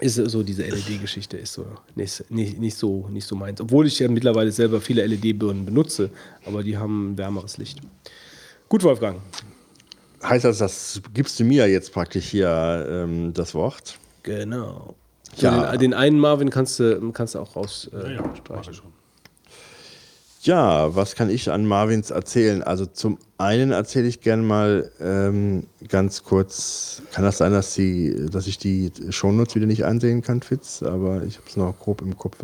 ist 0.00 0.16
so 0.16 0.42
diese 0.42 0.62
LED-Geschichte 0.64 1.36
ist 1.36 1.52
so 1.52 1.66
nicht, 1.94 2.30
nicht, 2.30 2.58
nicht 2.58 2.76
so 2.76 3.08
nicht 3.10 3.26
so 3.26 3.36
meins. 3.36 3.60
Obwohl 3.60 3.86
ich 3.86 3.98
ja 3.98 4.08
mittlerweile 4.08 4.50
selber 4.50 4.80
viele 4.80 5.06
LED-Birnen 5.06 5.64
benutze, 5.64 6.10
aber 6.44 6.62
die 6.62 6.76
haben 6.76 7.12
ein 7.12 7.18
wärmeres 7.18 7.58
Licht. 7.58 7.80
Gut, 8.68 8.82
Wolfgang. 8.82 9.20
heißt 10.22 10.44
das, 10.44 10.58
das 10.58 11.00
gibst 11.12 11.38
du 11.38 11.44
mir 11.44 11.68
jetzt 11.68 11.92
praktisch 11.92 12.26
hier 12.26 12.86
ähm, 12.90 13.32
das 13.34 13.54
Wort? 13.54 13.98
Genau. 14.24 14.94
So, 15.36 15.46
Ja. 15.46 15.70
den, 15.72 15.80
den 15.80 15.94
einen 15.94 16.18
Marvin 16.18 16.50
kannst 16.50 16.80
du, 16.80 17.12
kannst 17.12 17.34
du 17.34 17.38
auch 17.40 17.54
raus 17.56 17.88
äh, 17.92 18.14
Ja, 18.14 18.34
ja, 18.50 18.62
schon. 18.72 18.92
Ja, 20.44 20.94
was 20.94 21.14
kann 21.14 21.30
ich 21.30 21.50
an 21.50 21.64
Marvins 21.64 22.10
erzählen? 22.10 22.62
Also 22.62 22.84
zum 22.84 23.16
einen 23.38 23.70
erzähle 23.70 24.06
ich 24.08 24.20
gerne 24.20 24.42
mal 24.42 24.90
ähm, 25.00 25.64
ganz 25.88 26.22
kurz, 26.22 27.00
kann 27.12 27.24
das 27.24 27.38
sein, 27.38 27.52
dass, 27.52 27.72
die, 27.72 28.26
dass 28.30 28.46
ich 28.46 28.58
die 28.58 28.92
Shownotes 29.08 29.54
wieder 29.54 29.64
nicht 29.64 29.86
einsehen 29.86 30.20
kann, 30.20 30.42
Fitz, 30.42 30.82
aber 30.82 31.22
ich 31.22 31.38
habe 31.38 31.46
es 31.48 31.56
noch 31.56 31.78
grob 31.78 32.02
im 32.02 32.18
Kopf. 32.18 32.36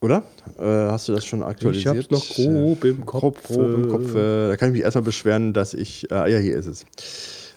Oder? 0.00 0.24
Äh, 0.58 0.64
hast 0.64 1.06
du 1.06 1.12
das 1.12 1.24
schon 1.24 1.44
aktualisiert? 1.44 1.94
Ich 1.94 2.10
hab's 2.10 2.10
noch 2.10 2.34
grob 2.34 2.84
im 2.84 3.06
Grob, 3.06 3.36
Kopf. 3.36 3.46
grob 3.46 3.74
im 3.74 3.88
Kopf. 3.88 4.14
Äh, 4.16 4.48
da 4.48 4.56
kann 4.56 4.70
ich 4.70 4.72
mich 4.72 4.82
erstmal 4.82 5.04
beschweren, 5.04 5.52
dass 5.52 5.74
ich. 5.74 6.10
Äh, 6.10 6.32
ja, 6.32 6.38
hier 6.38 6.56
ist 6.56 6.66
es. 6.66 6.84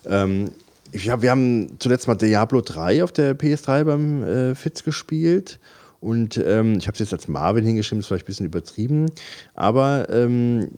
Ähm, 0.05 0.51
ich 0.91 1.09
hab, 1.09 1.23
wir 1.23 1.31
haben 1.31 1.79
zuletzt 1.79 2.07
mal 2.07 2.13
Diablo 2.13 2.61
3 2.61 3.03
auf 3.03 3.11
der 3.11 3.35
PS3 3.35 3.83
beim 3.83 4.23
äh, 4.23 4.53
Fitz 4.53 4.83
gespielt. 4.83 5.57
Und 6.01 6.38
ähm, 6.38 6.76
ich 6.78 6.88
habe 6.88 6.94
es 6.94 6.99
jetzt 6.99 7.13
als 7.13 7.28
Marvin 7.28 7.65
hingeschrieben, 7.65 7.99
ist 8.01 8.08
vielleicht 8.08 8.26
ein 8.26 8.28
bisschen 8.28 8.45
übertrieben. 8.45 9.08
Aber 9.53 10.08
ähm, 10.10 10.69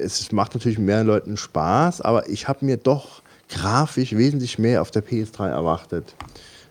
es 0.00 0.32
macht 0.32 0.54
natürlich 0.54 0.78
mehr 0.78 1.04
Leuten 1.04 1.36
Spaß. 1.36 2.00
Aber 2.00 2.28
ich 2.28 2.48
habe 2.48 2.64
mir 2.64 2.76
doch 2.76 3.22
grafisch 3.48 4.16
wesentlich 4.16 4.58
mehr 4.58 4.80
auf 4.82 4.90
der 4.90 5.04
PS3 5.04 5.48
erwartet. 5.48 6.14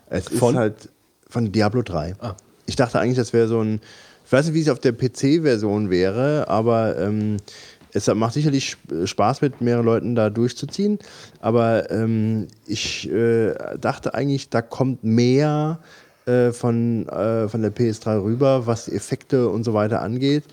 Es 0.10 0.28
Von? 0.28 0.56
ist 0.56 0.60
halt 0.60 0.90
von 1.30 1.52
Diablo 1.52 1.82
3. 1.84 2.16
Ah. 2.20 2.36
Ich 2.66 2.76
dachte 2.76 3.00
eigentlich, 3.00 3.18
das 3.18 3.34
wäre 3.34 3.48
so 3.48 3.62
ein. 3.62 3.80
Ich 4.26 4.32
weiß 4.32 4.46
nicht, 4.46 4.56
wie 4.56 4.62
es 4.62 4.70
auf 4.70 4.80
der 4.80 4.94
PC-Version 4.94 5.90
wäre, 5.90 6.48
aber 6.48 6.98
ähm, 6.98 7.38
es 7.92 8.08
macht 8.14 8.34
sicherlich 8.34 8.72
Sp- 8.80 9.06
Spaß, 9.06 9.42
mit 9.42 9.60
mehreren 9.60 9.86
Leuten 9.86 10.16
da 10.16 10.30
durchzuziehen. 10.30 11.00
Aber 11.42 11.92
ähm, 11.92 12.48
ich 12.66 13.10
äh, 13.12 13.54
dachte 13.80 14.14
eigentlich, 14.14 14.50
da 14.50 14.62
kommt 14.62 15.04
mehr 15.04 15.80
äh, 16.26 16.52
von, 16.52 17.08
äh, 17.10 17.48
von 17.50 17.62
der 17.62 17.74
PS3 17.74 18.24
rüber, 18.24 18.68
was 18.68 18.86
die 18.86 18.94
Effekte 18.94 19.50
und 19.50 19.64
so 19.64 19.74
weiter 19.74 20.02
angeht. 20.02 20.44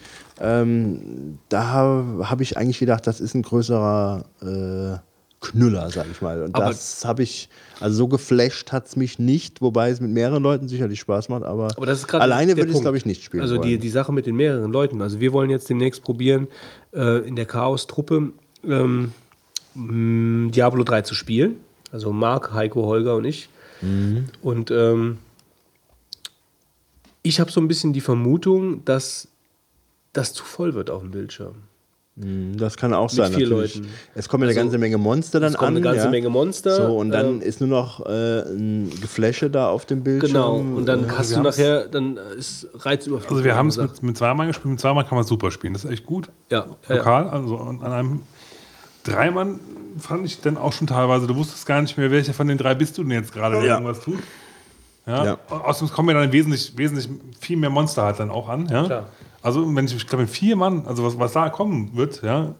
Ähm, 0.41 1.39
da 1.49 1.65
habe 1.69 2.43
ich 2.43 2.57
eigentlich 2.57 2.79
gedacht, 2.79 3.07
das 3.07 3.21
ist 3.21 3.35
ein 3.35 3.43
größerer 3.43 4.25
äh, 4.41 4.99
Knüller, 5.41 5.91
sag 5.91 6.07
ich 6.11 6.21
mal. 6.21 6.43
Und 6.43 6.55
Aber- 6.55 6.67
das 6.67 7.05
habe 7.05 7.23
ich, 7.23 7.49
also 7.81 7.97
so 7.97 8.09
geflasht 8.09 8.73
hat 8.73 8.87
es 8.87 8.97
mich 8.97 9.19
nicht, 9.19 9.61
wobei 9.61 9.91
es 9.91 10.01
mit 10.01 10.11
mehreren 10.11 10.43
Leuten 10.43 10.69
sicherlich 10.69 11.01
Spaß 11.01 11.29
macht, 11.29 11.45
aber, 11.45 11.69
Aber 11.77 11.87
das 11.87 12.01
ist 12.01 12.09
gerade 12.09 12.23
alleine 12.25 12.57
würde 12.57 12.71
ich 12.71 12.77
es, 12.77 12.83
glaube 12.83 12.97
ich, 12.97 13.07
nicht 13.07 13.23
spielen. 13.23 13.43
Also 13.43 13.57
die, 13.57 13.71
wollen. 13.71 13.81
die 13.81 13.89
Sache 13.89 14.13
mit 14.13 14.27
den 14.27 14.37
mehreren 14.37 14.73
Leuten. 14.73 15.01
Also 15.01 15.21
wir 15.21 15.33
wollen 15.33 15.51
jetzt 15.51 15.69
demnächst 15.71 16.03
probieren, 16.03 16.49
äh, 16.93 17.19
in 17.27 17.37
der 17.37 17.47
Chaos-Truppe 17.47 18.33
ähm, 18.65 19.13
Diablo 19.75 20.83
3 20.83 21.03
zu 21.03 21.15
spielen. 21.15 21.57
Also 21.93 22.13
Marc, 22.13 22.53
Heiko, 22.53 22.85
Holger 22.87 23.17
und 23.17 23.25
ich. 23.25 23.49
Mhm. 23.81 24.27
Und 24.43 24.71
ähm, 24.71 25.19
ich 27.28 27.41
habe 27.41 27.51
so 27.51 27.61
ein 27.61 27.69
bisschen 27.69 27.93
die 27.93 28.01
Vermutung, 28.01 28.85
dass 28.85 29.28
das 30.12 30.33
zu 30.33 30.44
voll 30.44 30.75
wird 30.75 30.91
auf 30.91 31.03
dem 31.03 31.11
Bildschirm. 31.11 31.55
Das 32.57 32.77
kann 32.77 32.93
auch 32.94 33.11
sein. 33.11 33.33
vier 33.33 33.47
natürlich. 33.47 33.77
Leuten. 33.77 33.89
Es 34.17 34.28
kommen 34.28 34.43
ja 34.43 34.49
eine 34.49 34.59
Also, 34.59 34.67
ganze 34.67 34.78
Menge 34.78 34.99
Monster 34.99 35.39
dann 35.39 35.53
es 35.53 35.57
kommen 35.57 35.69
an. 35.69 35.77
eine 35.77 35.85
ganze 35.85 36.05
ja. 36.07 36.11
Menge 36.11 36.28
Monster, 36.28 36.75
So, 36.89 36.97
und 36.99 37.11
dann 37.11 37.27
ähm, 37.37 37.43
ist 37.43 37.61
nur 37.61 37.69
noch 37.69 38.05
äh, 38.07 38.41
ein 38.41 38.91
Gefläsche 39.01 39.51
da 39.51 39.69
auf 39.69 39.87
dem 39.87 40.03
Bildschirm. 40.03 40.33
Genau. 40.33 40.57
Und 40.57 40.87
dann 40.87 41.05
Äh, 41.05 41.12
hast 41.17 41.37
du 41.37 41.41
nachher, 41.41 41.87
dann 41.87 42.17
äh, 42.17 42.37
ist 42.37 42.67
Reizüberflutung. 42.75 43.37
Also 43.37 43.44
wir 43.44 43.55
haben 43.55 43.69
es 43.69 43.77
mit, 43.77 44.03
mit 44.03 44.19
zweimal 44.19 44.49
gespielt, 44.49 44.67
mit 44.73 44.81
zweimal 44.81 45.05
kann 45.05 45.17
man 45.17 45.25
super 45.28 45.53
spielen. 45.53 45.75
Das 45.75 45.85
ist 45.85 45.93
echt 45.93 46.07
gut. 46.07 46.28
Ja. 46.51 46.67
Lokal, 46.89 47.28
also 47.31 47.57
an 47.59 47.85
einem 47.85 48.23
Dreimann 49.05 49.61
fand 50.01 50.27
ich 50.27 50.41
dann 50.41 50.57
auch 50.57 50.73
schon 50.73 50.89
teilweise, 50.89 51.28
du 51.28 51.37
wusstest 51.37 51.67
gar 51.67 51.81
nicht 51.83 51.97
mehr, 51.99 52.11
welcher 52.11 52.35
von 52.35 52.49
den 52.49 52.59
drei 52.59 52.75
bist 52.75 52.99
du 52.99 53.03
denn 53.05 53.12
jetzt 53.12 53.33
gerade, 53.33 53.57
der 53.61 53.65
Ja. 53.65 53.75
irgendwas 53.75 54.01
tut. 54.01 54.19
Ja. 55.08 55.24
Ja. 55.24 55.39
Außerdem 55.49 55.92
kommen 55.92 56.10
ja 56.10 56.21
dann 56.21 56.33
wesentlich, 56.33 56.76
wesentlich 56.76 57.08
viel 57.41 57.57
mehr 57.57 57.71
Monster 57.71 58.03
halt 58.03 58.21
dann 58.21 58.31
auch 58.31 58.49
an. 58.49 58.69
Ja? 58.69 58.85
Klar. 58.85 59.07
Also, 59.42 59.74
wenn 59.74 59.87
ich, 59.87 59.94
ich 59.94 60.07
glaube, 60.07 60.23
in 60.23 60.28
vier 60.28 60.57
Mann, 60.57 60.85
also 60.87 61.05
was, 61.05 61.19
was 61.19 61.33
da 61.33 61.49
kommen 61.49 61.97
wird, 61.97 62.23
ja, 62.23 62.55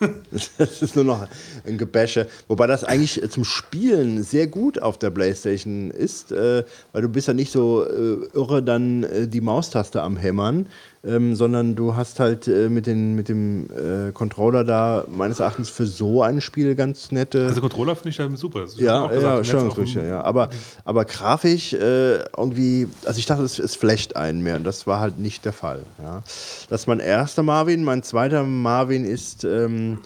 Das 0.58 0.82
ist 0.82 0.96
nur 0.96 1.04
noch 1.04 1.26
ein 1.66 1.78
Gebäsche. 1.78 2.28
Wobei 2.48 2.66
das 2.66 2.84
eigentlich 2.84 3.20
zum 3.30 3.44
Spielen 3.44 4.22
sehr 4.22 4.46
gut 4.46 4.80
auf 4.80 4.98
der 4.98 5.10
Playstation 5.10 5.90
ist, 5.90 6.32
äh, 6.32 6.64
weil 6.92 7.02
du 7.02 7.08
bist 7.08 7.28
ja 7.28 7.34
nicht 7.34 7.52
so 7.52 7.84
äh, 7.84 8.26
irre 8.34 8.62
dann 8.62 9.04
äh, 9.04 9.28
die 9.28 9.40
Maustaste 9.40 10.02
am 10.02 10.16
Hämmern, 10.16 10.66
ähm, 11.06 11.36
sondern 11.36 11.74
du 11.74 11.96
hast 11.96 12.18
halt 12.20 12.48
äh, 12.48 12.68
mit, 12.68 12.86
den, 12.86 13.14
mit 13.14 13.28
dem 13.28 13.66
äh, 13.70 14.12
Controller 14.12 14.64
da 14.64 15.04
meines 15.08 15.40
Erachtens 15.40 15.68
für 15.68 15.86
so 15.86 16.22
ein 16.22 16.40
Spiel 16.40 16.74
ganz 16.74 17.12
nette... 17.12 17.46
also 17.46 17.60
Controller 17.60 17.94
finde 17.94 18.10
ich 18.10 18.16
da 18.16 18.28
super. 18.36 18.60
Das 18.60 18.78
Ja, 18.78 19.12
ja, 19.12 19.44
Steuerungsrichter, 19.44 20.04
ja. 20.04 20.22
Aber, 20.22 20.48
aber 20.84 21.04
grafisch 21.04 21.74
äh, 21.74 22.24
irgendwie, 22.36 22.88
also 23.04 23.18
ich 23.18 23.26
dachte, 23.26 23.42
es, 23.42 23.58
es 23.58 23.76
flecht 23.76 24.16
einen 24.16 24.42
mehr 24.42 24.56
und 24.56 24.64
das 24.64 24.86
war 24.86 25.00
halt 25.00 25.18
nicht 25.18 25.44
der 25.44 25.52
Fall. 25.52 25.82
Ja. 26.02 26.22
Das 26.68 26.82
ist 26.82 26.86
mein 26.86 27.00
erster 27.00 27.42
Marvin. 27.42 27.84
Mein 27.84 28.02
zweiter 28.02 28.44
Marvin 28.44 29.04
ist, 29.04 29.44
ähm, 29.44 29.98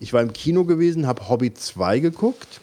ich 0.00 0.12
war 0.12 0.20
im 0.20 0.32
Kino 0.32 0.64
gewesen, 0.64 1.06
habe 1.06 1.28
Hobby 1.28 1.54
2 1.54 2.00
geguckt 2.00 2.60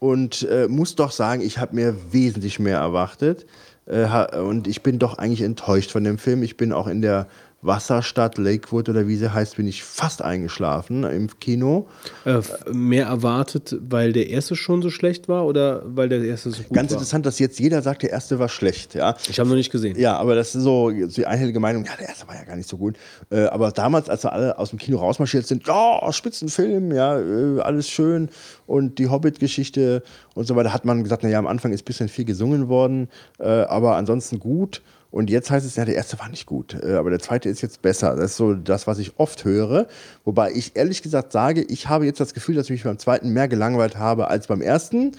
und 0.00 0.48
äh, 0.50 0.66
muss 0.66 0.96
doch 0.96 1.12
sagen, 1.12 1.42
ich 1.42 1.58
habe 1.58 1.76
mir 1.76 1.94
wesentlich 2.10 2.58
mehr 2.58 2.78
erwartet. 2.78 3.46
Äh, 3.90 4.38
und 4.38 4.68
ich 4.68 4.82
bin 4.82 4.98
doch 4.98 5.18
eigentlich 5.18 5.42
enttäuscht 5.42 5.90
von 5.90 6.04
dem 6.04 6.18
Film. 6.18 6.42
Ich 6.42 6.56
bin 6.56 6.72
auch 6.72 6.86
in 6.86 7.02
der 7.02 7.26
Wasserstadt 7.62 8.38
Lakewood 8.38 8.88
oder 8.88 9.06
wie 9.06 9.16
sie 9.16 9.32
heißt, 9.32 9.56
bin 9.56 9.66
ich 9.66 9.84
fast 9.84 10.22
eingeschlafen 10.22 11.04
im 11.04 11.28
Kino. 11.40 11.88
Äh, 12.24 12.40
mehr 12.72 13.06
erwartet, 13.06 13.76
weil 13.80 14.12
der 14.12 14.30
erste 14.30 14.56
schon 14.56 14.80
so 14.80 14.88
schlecht 14.88 15.28
war 15.28 15.44
oder 15.44 15.82
weil 15.84 16.08
der 16.08 16.22
erste 16.24 16.50
so 16.50 16.62
gut 16.62 16.72
Ganz 16.74 16.90
war? 16.90 16.96
interessant, 16.96 17.26
dass 17.26 17.38
jetzt 17.38 17.60
jeder 17.60 17.82
sagt, 17.82 18.02
der 18.02 18.10
erste 18.10 18.38
war 18.38 18.48
schlecht. 18.48 18.94
Ja. 18.94 19.14
Ich 19.28 19.38
habe 19.38 19.48
noch 19.48 19.56
nicht 19.56 19.70
gesehen. 19.70 19.98
Ja, 19.98 20.16
aber 20.16 20.34
das 20.34 20.54
ist 20.54 20.62
so 20.62 20.90
die 20.90 21.26
einhellige 21.26 21.60
Meinung, 21.60 21.84
ja, 21.84 21.92
der 21.98 22.08
erste 22.08 22.26
war 22.26 22.34
ja 22.34 22.44
gar 22.44 22.56
nicht 22.56 22.68
so 22.68 22.78
gut. 22.78 22.96
Äh, 23.30 23.44
aber 23.44 23.72
damals, 23.72 24.08
als 24.08 24.24
wir 24.24 24.32
alle 24.32 24.58
aus 24.58 24.70
dem 24.70 24.78
Kino 24.78 24.98
rausmarschiert 24.98 25.46
sind, 25.46 25.66
ja, 25.66 26.12
Spitzenfilm, 26.12 26.92
ja, 26.92 27.18
äh, 27.20 27.60
alles 27.60 27.90
schön 27.90 28.30
und 28.66 28.98
die 28.98 29.08
Hobbit-Geschichte 29.08 30.02
und 30.34 30.46
so 30.46 30.56
weiter, 30.56 30.72
hat 30.72 30.86
man 30.86 31.02
gesagt, 31.02 31.22
naja, 31.24 31.38
am 31.38 31.46
Anfang 31.46 31.72
ist 31.72 31.82
ein 31.82 31.84
bisschen 31.84 32.08
viel 32.08 32.24
gesungen 32.24 32.68
worden, 32.68 33.08
äh, 33.38 33.48
aber 33.48 33.96
ansonsten 33.96 34.38
gut. 34.38 34.80
Und 35.10 35.28
jetzt 35.28 35.50
heißt 35.50 35.66
es, 35.66 35.76
ja, 35.76 35.84
der 35.84 35.96
erste 35.96 36.18
war 36.20 36.28
nicht 36.28 36.46
gut, 36.46 36.76
äh, 36.82 36.94
aber 36.94 37.10
der 37.10 37.18
zweite 37.18 37.48
ist 37.48 37.62
jetzt 37.62 37.82
besser. 37.82 38.14
Das 38.14 38.32
ist 38.32 38.36
so 38.36 38.54
das, 38.54 38.86
was 38.86 38.98
ich 38.98 39.18
oft 39.18 39.44
höre. 39.44 39.88
Wobei 40.24 40.52
ich 40.52 40.76
ehrlich 40.76 41.02
gesagt 41.02 41.32
sage, 41.32 41.62
ich 41.62 41.88
habe 41.88 42.06
jetzt 42.06 42.20
das 42.20 42.32
Gefühl, 42.32 42.54
dass 42.54 42.66
ich 42.66 42.70
mich 42.70 42.84
beim 42.84 42.98
zweiten 42.98 43.30
mehr 43.30 43.48
gelangweilt 43.48 43.96
habe 43.96 44.28
als 44.28 44.46
beim 44.46 44.62
ersten. 44.62 45.12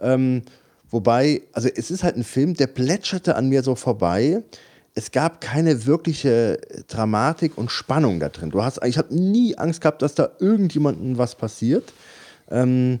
Ähm, 0.00 0.42
wobei, 0.90 1.42
also 1.52 1.68
es 1.74 1.90
ist 1.90 2.04
halt 2.04 2.16
ein 2.16 2.24
Film, 2.24 2.54
der 2.54 2.66
plätscherte 2.66 3.34
an 3.36 3.48
mir 3.48 3.62
so 3.62 3.74
vorbei. 3.76 4.42
Es 4.94 5.10
gab 5.10 5.40
keine 5.40 5.86
wirkliche 5.86 6.60
Dramatik 6.88 7.56
und 7.56 7.70
Spannung 7.70 8.20
da 8.20 8.28
drin. 8.28 8.50
Du 8.50 8.62
hast, 8.62 8.84
ich 8.84 8.98
habe 8.98 9.14
nie 9.14 9.56
Angst 9.56 9.80
gehabt, 9.80 10.02
dass 10.02 10.14
da 10.14 10.30
irgendjemandem 10.38 11.16
was 11.16 11.34
passiert. 11.34 11.94
Ähm, 12.50 12.98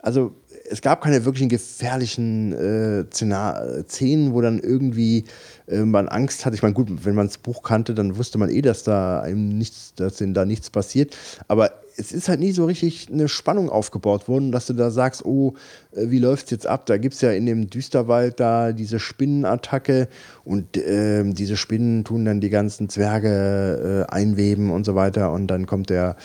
also 0.00 0.34
es 0.70 0.80
gab 0.80 1.02
keine 1.02 1.24
wirklichen 1.24 1.48
gefährlichen 1.48 2.52
äh, 2.52 3.00
äh, 3.00 3.84
Szenen, 3.88 4.32
wo 4.32 4.40
dann 4.40 4.58
irgendwie 4.58 5.24
äh, 5.68 5.80
man 5.80 6.08
Angst 6.08 6.44
hatte. 6.44 6.56
Ich 6.56 6.62
meine, 6.62 6.74
gut, 6.74 7.04
wenn 7.04 7.14
man 7.14 7.26
das 7.26 7.38
Buch 7.38 7.62
kannte, 7.62 7.94
dann 7.94 8.16
wusste 8.16 8.38
man 8.38 8.50
eh, 8.50 8.62
dass 8.62 8.82
da 8.82 9.20
einem 9.20 9.56
nichts, 9.56 9.94
dass 9.94 10.16
denen 10.16 10.34
da 10.34 10.44
nichts 10.44 10.70
passiert. 10.70 11.16
Aber 11.48 11.72
es 11.98 12.12
ist 12.12 12.28
halt 12.28 12.40
nie 12.40 12.52
so 12.52 12.66
richtig 12.66 13.08
eine 13.10 13.28
Spannung 13.28 13.70
aufgebaut 13.70 14.28
worden, 14.28 14.52
dass 14.52 14.66
du 14.66 14.74
da 14.74 14.90
sagst, 14.90 15.24
oh, 15.24 15.54
äh, 15.92 16.10
wie 16.10 16.18
läuft's 16.18 16.50
jetzt 16.50 16.66
ab? 16.66 16.86
Da 16.86 16.98
gibt's 16.98 17.20
ja 17.20 17.30
in 17.30 17.46
dem 17.46 17.70
Düsterwald 17.70 18.40
da 18.40 18.72
diese 18.72 18.98
Spinnenattacke 18.98 20.08
und 20.44 20.76
ähm, 20.76 21.34
diese 21.34 21.56
Spinnen 21.56 22.04
tun 22.04 22.24
dann 22.24 22.40
die 22.40 22.50
ganzen 22.50 22.88
Zwerge 22.88 24.06
äh, 24.08 24.12
einweben 24.12 24.70
und 24.70 24.84
so 24.84 24.94
weiter 24.94 25.32
und 25.32 25.46
dann 25.48 25.66
kommt 25.66 25.90
der 25.90 26.16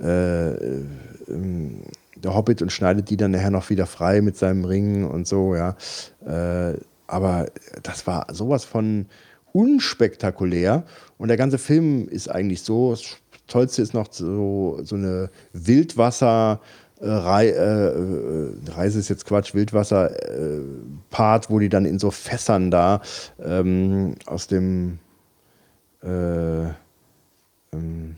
äh, 0.00 0.50
ähm, 1.28 1.82
der 2.26 2.34
Hobbit 2.34 2.62
und 2.62 2.70
schneidet 2.72 3.08
die 3.10 3.16
dann 3.16 3.30
nachher 3.30 3.50
noch 3.50 3.70
wieder 3.70 3.86
frei 3.86 4.20
mit 4.20 4.36
seinem 4.36 4.64
Ring 4.64 5.04
und 5.04 5.26
so, 5.26 5.54
ja. 5.54 5.76
Äh, 6.26 6.78
aber 7.06 7.46
das 7.82 8.06
war 8.06 8.26
sowas 8.32 8.64
von 8.64 9.06
unspektakulär 9.52 10.84
und 11.18 11.28
der 11.28 11.36
ganze 11.36 11.58
Film 11.58 12.08
ist 12.08 12.28
eigentlich 12.28 12.62
so. 12.62 12.92
Das 12.92 13.02
Tollste 13.46 13.82
ist 13.82 13.94
noch 13.94 14.08
so, 14.12 14.80
so 14.82 14.96
eine 14.96 15.30
Wildwasser- 15.52 16.60
Rei 16.98 17.48
äh, 17.48 17.88
äh, 17.88 18.54
Reise 18.68 18.98
ist 18.98 19.10
jetzt 19.10 19.26
Quatsch, 19.26 19.52
Wildwasser-Part, 19.54 21.50
wo 21.50 21.58
die 21.58 21.68
dann 21.68 21.84
in 21.84 21.98
so 21.98 22.10
Fässern 22.10 22.70
da 22.70 23.02
ähm, 23.38 24.14
aus 24.24 24.46
dem 24.46 24.98
äh, 26.02 26.68
ähm, 27.72 28.16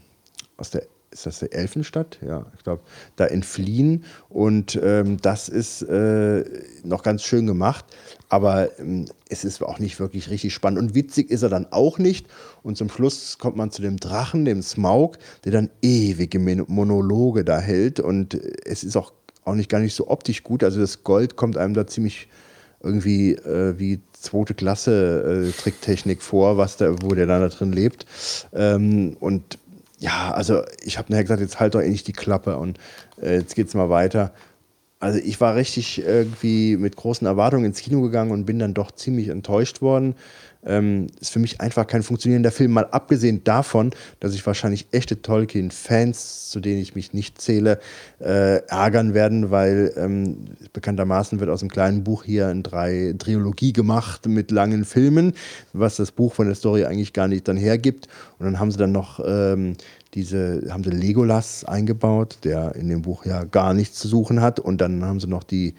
aus 0.57 0.71
der 0.71 0.85
ist 1.19 1.27
das 1.27 1.39
der 1.41 1.53
Elfenstadt? 1.53 2.19
Ja, 2.25 2.47
ich 2.57 2.65
glaube, 2.65 2.83
da 3.17 3.27
entfliehen. 3.27 4.05
Und 4.29 4.79
ähm, 4.83 5.19
das 5.21 5.49
ist 5.49 5.83
äh, 5.83 6.45
noch 6.85 7.03
ganz 7.03 7.25
schön 7.25 7.47
gemacht. 7.47 7.85
Aber 8.29 8.79
ähm, 8.79 9.07
es 9.29 9.45
ist 9.45 9.63
auch 9.63 9.79
nicht 9.79 9.99
wirklich 9.99 10.31
richtig 10.31 10.55
spannend. 10.55 10.79
Und 10.79 10.95
witzig 10.95 11.31
ist 11.31 11.43
er 11.43 11.49
dann 11.49 11.67
auch 11.71 11.99
nicht. 11.99 12.27
Und 12.63 12.77
zum 12.77 12.89
Schluss 12.89 13.39
kommt 13.39 13.57
man 13.57 13.71
zu 13.71 13.83
dem 13.83 13.97
Drachen, 13.97 14.45
dem 14.45 14.63
Smaug, 14.63 15.19
der 15.45 15.53
dann 15.53 15.71
ewige 15.83 16.39
Monologe 16.39 17.45
da 17.45 17.59
hält. 17.59 18.01
Und 18.01 18.35
es 18.65 18.85
ist 18.85 18.97
auch, 18.97 19.13
auch 19.45 19.55
nicht 19.55 19.71
gar 19.71 19.81
nicht 19.81 19.95
so 19.95 20.09
optisch 20.09 20.45
gut. 20.45 20.63
Also 20.63 20.81
das 20.81 21.03
Gold 21.03 21.37
kommt 21.37 21.57
einem 21.57 21.75
da 21.75 21.87
ziemlich 21.87 22.29
irgendwie 22.81 23.33
äh, 23.33 23.77
wie 23.79 24.01
zweite 24.13 24.55
Klasse 24.55 25.49
äh, 25.49 25.61
Tricktechnik 25.61 26.23
vor, 26.23 26.57
was 26.59 26.77
da, 26.77 26.95
wo 27.03 27.15
der 27.15 27.27
dann 27.27 27.41
da 27.41 27.49
drin 27.49 27.73
lebt. 27.73 28.07
Ähm, 28.53 29.17
und 29.19 29.59
ja, 29.99 30.33
also 30.33 30.63
ich 30.83 30.99
habe 30.99 31.11
nachher 31.11 31.25
gesagt, 31.25 31.41
jetzt 31.41 31.61
halt 31.61 31.75
doch 31.75 31.81
endlich 31.81 32.05
die 32.05 32.13
Klappe 32.13 32.57
und 32.57 32.79
äh, 33.21 33.37
jetzt 33.37 33.55
geht's 33.55 33.75
mal 33.75 33.91
weiter. 33.91 34.33
Also 35.01 35.19
ich 35.19 35.41
war 35.41 35.55
richtig 35.55 36.03
irgendwie 36.05 36.77
mit 36.77 36.97
großen 36.97 37.27
Erwartungen 37.27 37.67
ins 37.67 37.81
Kino 37.81 38.01
gegangen 38.03 38.33
und 38.33 38.47
bin 38.47 38.59
dann 38.59 38.75
doch 38.75 38.91
ziemlich 38.93 39.29
enttäuscht 39.29 39.81
worden. 39.81 40.17
Ähm, 40.67 41.07
ist 41.21 41.33
für 41.33 41.39
mich 41.39 41.60
einfach 41.60 41.87
kein 41.87 42.03
funktionierender 42.03 42.51
Film, 42.51 42.73
mal 42.73 42.87
abgesehen 42.91 43.44
davon, 43.44 43.92
dass 44.19 44.35
ich 44.35 44.44
wahrscheinlich 44.44 44.89
echte 44.91 45.23
Tolkien-Fans, 45.23 46.51
zu 46.51 46.58
denen 46.60 46.81
ich 46.81 46.97
mich 46.97 47.12
nicht 47.12 47.41
zähle, 47.41 47.78
äh, 48.21 48.57
ärgern 48.67 49.15
werden, 49.15 49.51
weil 49.51 49.92
ähm, 49.97 50.47
bekanntermaßen 50.73 51.39
wird 51.39 51.49
aus 51.49 51.60
dem 51.60 51.69
kleinen 51.69 52.03
Buch 52.03 52.24
hier 52.24 52.49
eine 52.49 52.62
drei 52.62 53.15
Trilogie 53.19 53.73
gemacht 53.73 54.26
mit 54.26 54.51
langen 54.51 54.85
Filmen, 54.85 55.35
was 55.73 55.97
das 55.97 56.10
Buch 56.10 56.35
von 56.35 56.47
der 56.47 56.57
Story 56.57 56.85
eigentlich 56.85 57.12
gar 57.12 57.28
nicht 57.28 57.47
dann 57.47 57.57
hergibt. 57.57 58.08
Und 58.39 58.47
dann 58.47 58.58
haben 58.58 58.73
sie 58.73 58.78
dann 58.78 58.92
noch 58.92 59.21
ähm, 59.24 59.76
diese, 60.15 60.62
haben 60.71 60.83
sie 60.83 60.91
Legolas 60.91 61.65
eingebaut, 61.65 62.39
der 62.44 62.74
in 62.74 62.89
dem 62.89 63.03
Buch 63.03 63.24
ja 63.24 63.44
gar 63.44 63.74
nichts 63.74 63.99
zu 63.99 64.08
suchen 64.08 64.41
hat. 64.41 64.58
Und 64.58 64.81
dann 64.81 65.05
haben 65.05 65.21
sie 65.21 65.28
noch 65.28 65.44
die 65.44 65.74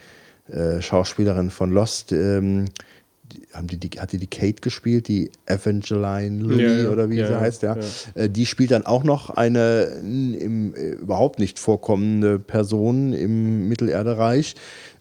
äh, 0.52 0.82
Schauspielerin 0.82 1.50
von 1.50 1.72
Lost, 1.72 2.12
ähm, 2.12 2.66
haben 3.54 3.68
die, 3.68 3.78
die, 3.78 4.00
hat 4.00 4.12
die 4.12 4.18
die 4.18 4.28
Kate 4.28 4.62
gespielt, 4.62 5.08
die 5.08 5.32
Evangeline 5.46 6.44
Lilly 6.44 6.84
Ja, 6.84 6.90
oder 6.90 7.10
wie 7.10 7.18
Ja, 7.18 7.28
sie 7.28 7.40
heißt, 7.40 7.64
ja. 7.64 7.78
Ja. 7.78 8.24
Äh, 8.24 8.30
die 8.30 8.46
spielt 8.46 8.72
dann 8.72 8.86
auch 8.86 9.04
noch 9.04 9.30
eine 9.30 9.84
im, 10.02 10.74
äh, 10.76 10.92
überhaupt 10.92 11.40
nicht 11.40 11.60
vorkommende 11.60 12.40
Person 12.40 13.14
im 13.14 13.68
Mittelerde-Reich. 13.68 14.56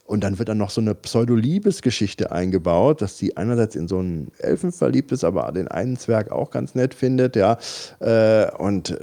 Und 0.09 0.25
dann 0.25 0.39
wird 0.39 0.49
dann 0.49 0.57
noch 0.57 0.71
so 0.71 0.81
eine 0.81 0.95
Pseudo-Liebesgeschichte 0.95 2.33
eingebaut, 2.33 3.03
dass 3.03 3.19
sie 3.19 3.37
einerseits 3.37 3.77
in 3.77 3.89
so 3.89 3.99
einen 3.99 4.33
Elfen 4.39 4.73
verliebt 4.73 5.13
ist, 5.13 5.23
aber 5.23 5.53
den 5.53 5.69
einen 5.69 5.99
Zwerg 5.99 6.33
auch 6.33 6.51
ganz 6.51 6.75
nett 6.75 6.95
findet, 6.95 7.37
ja. 7.37 7.59
Äh, 8.01 8.51
und 8.57 8.97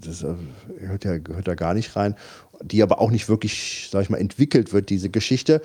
das 0.00 0.24
gehört 0.80 1.04
ja, 1.04 1.18
gehört 1.18 1.48
da 1.48 1.54
gar 1.54 1.74
nicht 1.74 1.94
rein. 1.96 2.14
Die 2.62 2.82
aber 2.82 2.98
auch 3.00 3.10
nicht 3.10 3.28
wirklich, 3.28 3.88
sag 3.92 4.02
ich 4.02 4.10
mal, 4.10 4.16
entwickelt 4.16 4.72
wird, 4.72 4.88
diese 4.88 5.10
Geschichte. 5.10 5.60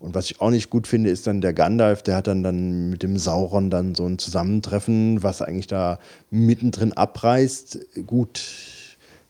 Und 0.00 0.14
was 0.14 0.30
ich 0.30 0.40
auch 0.40 0.50
nicht 0.50 0.70
gut 0.70 0.86
finde, 0.86 1.10
ist 1.10 1.26
dann 1.26 1.42
der 1.42 1.52
Gandalf, 1.52 2.02
der 2.02 2.16
hat 2.16 2.26
dann, 2.26 2.42
dann 2.42 2.88
mit 2.88 3.02
dem 3.02 3.18
Sauron 3.18 3.68
dann 3.68 3.94
so 3.94 4.06
ein 4.06 4.18
Zusammentreffen, 4.18 5.22
was 5.22 5.42
eigentlich 5.42 5.66
da 5.66 5.98
mittendrin 6.30 6.94
abreißt. 6.94 8.06
Gut, 8.06 8.40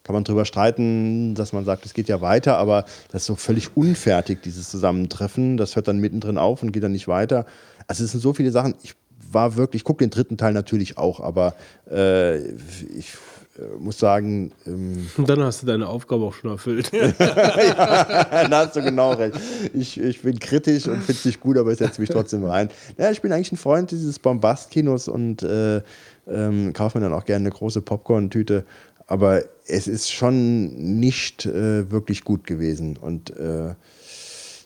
kann 0.04 0.14
man 0.14 0.22
drüber 0.22 0.44
streiten, 0.44 1.34
dass 1.34 1.52
man 1.52 1.64
sagt, 1.64 1.86
es 1.86 1.92
geht 1.92 2.08
ja 2.08 2.20
weiter, 2.20 2.56
aber 2.56 2.84
das 3.10 3.22
ist 3.22 3.26
so 3.26 3.34
völlig 3.34 3.76
unfertig, 3.76 4.42
dieses 4.42 4.70
Zusammentreffen. 4.70 5.56
Das 5.56 5.74
hört 5.74 5.88
dann 5.88 5.98
mittendrin 5.98 6.38
auf 6.38 6.62
und 6.62 6.70
geht 6.70 6.84
dann 6.84 6.92
nicht 6.92 7.08
weiter. 7.08 7.46
Also 7.88 8.04
es 8.04 8.12
sind 8.12 8.20
so 8.20 8.32
viele 8.32 8.52
Sachen. 8.52 8.76
Ich 8.84 8.94
war 9.32 9.56
wirklich, 9.56 9.80
ich 9.80 9.84
gucke 9.84 10.04
den 10.04 10.10
dritten 10.10 10.36
Teil 10.36 10.52
natürlich 10.52 10.98
auch, 10.98 11.18
aber 11.18 11.54
äh, 11.90 12.38
ich 12.38 13.12
muss 13.78 13.98
sagen, 13.98 14.52
ähm, 14.66 15.08
Und 15.16 15.28
dann 15.28 15.40
hast 15.40 15.62
du 15.62 15.66
deine 15.66 15.88
Aufgabe 15.88 16.24
auch 16.24 16.34
schon 16.34 16.50
erfüllt. 16.50 16.90
da 17.18 18.50
hast 18.50 18.76
du 18.76 18.82
genau 18.82 19.12
recht. 19.12 19.38
Ich, 19.74 20.00
ich 20.00 20.22
bin 20.22 20.38
kritisch 20.38 20.86
und 20.86 20.98
finde 20.98 21.12
es 21.12 21.24
nicht 21.24 21.40
gut, 21.40 21.56
aber 21.58 21.72
ich 21.72 21.78
setze 21.78 22.00
mich 22.00 22.10
trotzdem 22.10 22.44
rein. 22.44 22.70
Ja, 22.98 23.10
ich 23.10 23.20
bin 23.20 23.32
eigentlich 23.32 23.52
ein 23.52 23.56
Freund 23.56 23.90
dieses 23.90 24.18
Bombast-Kinos 24.18 25.08
und 25.08 25.42
äh, 25.42 25.82
ähm, 26.28 26.72
kaufe 26.72 26.98
mir 26.98 27.04
dann 27.04 27.14
auch 27.14 27.24
gerne 27.24 27.44
eine 27.44 27.54
große 27.54 27.82
Popcorn-Tüte. 27.82 28.64
aber 29.06 29.42
es 29.66 29.88
ist 29.88 30.10
schon 30.10 30.98
nicht 31.00 31.46
äh, 31.46 31.90
wirklich 31.90 32.24
gut 32.24 32.46
gewesen. 32.46 32.96
Und 32.96 33.30
äh, 33.30 33.74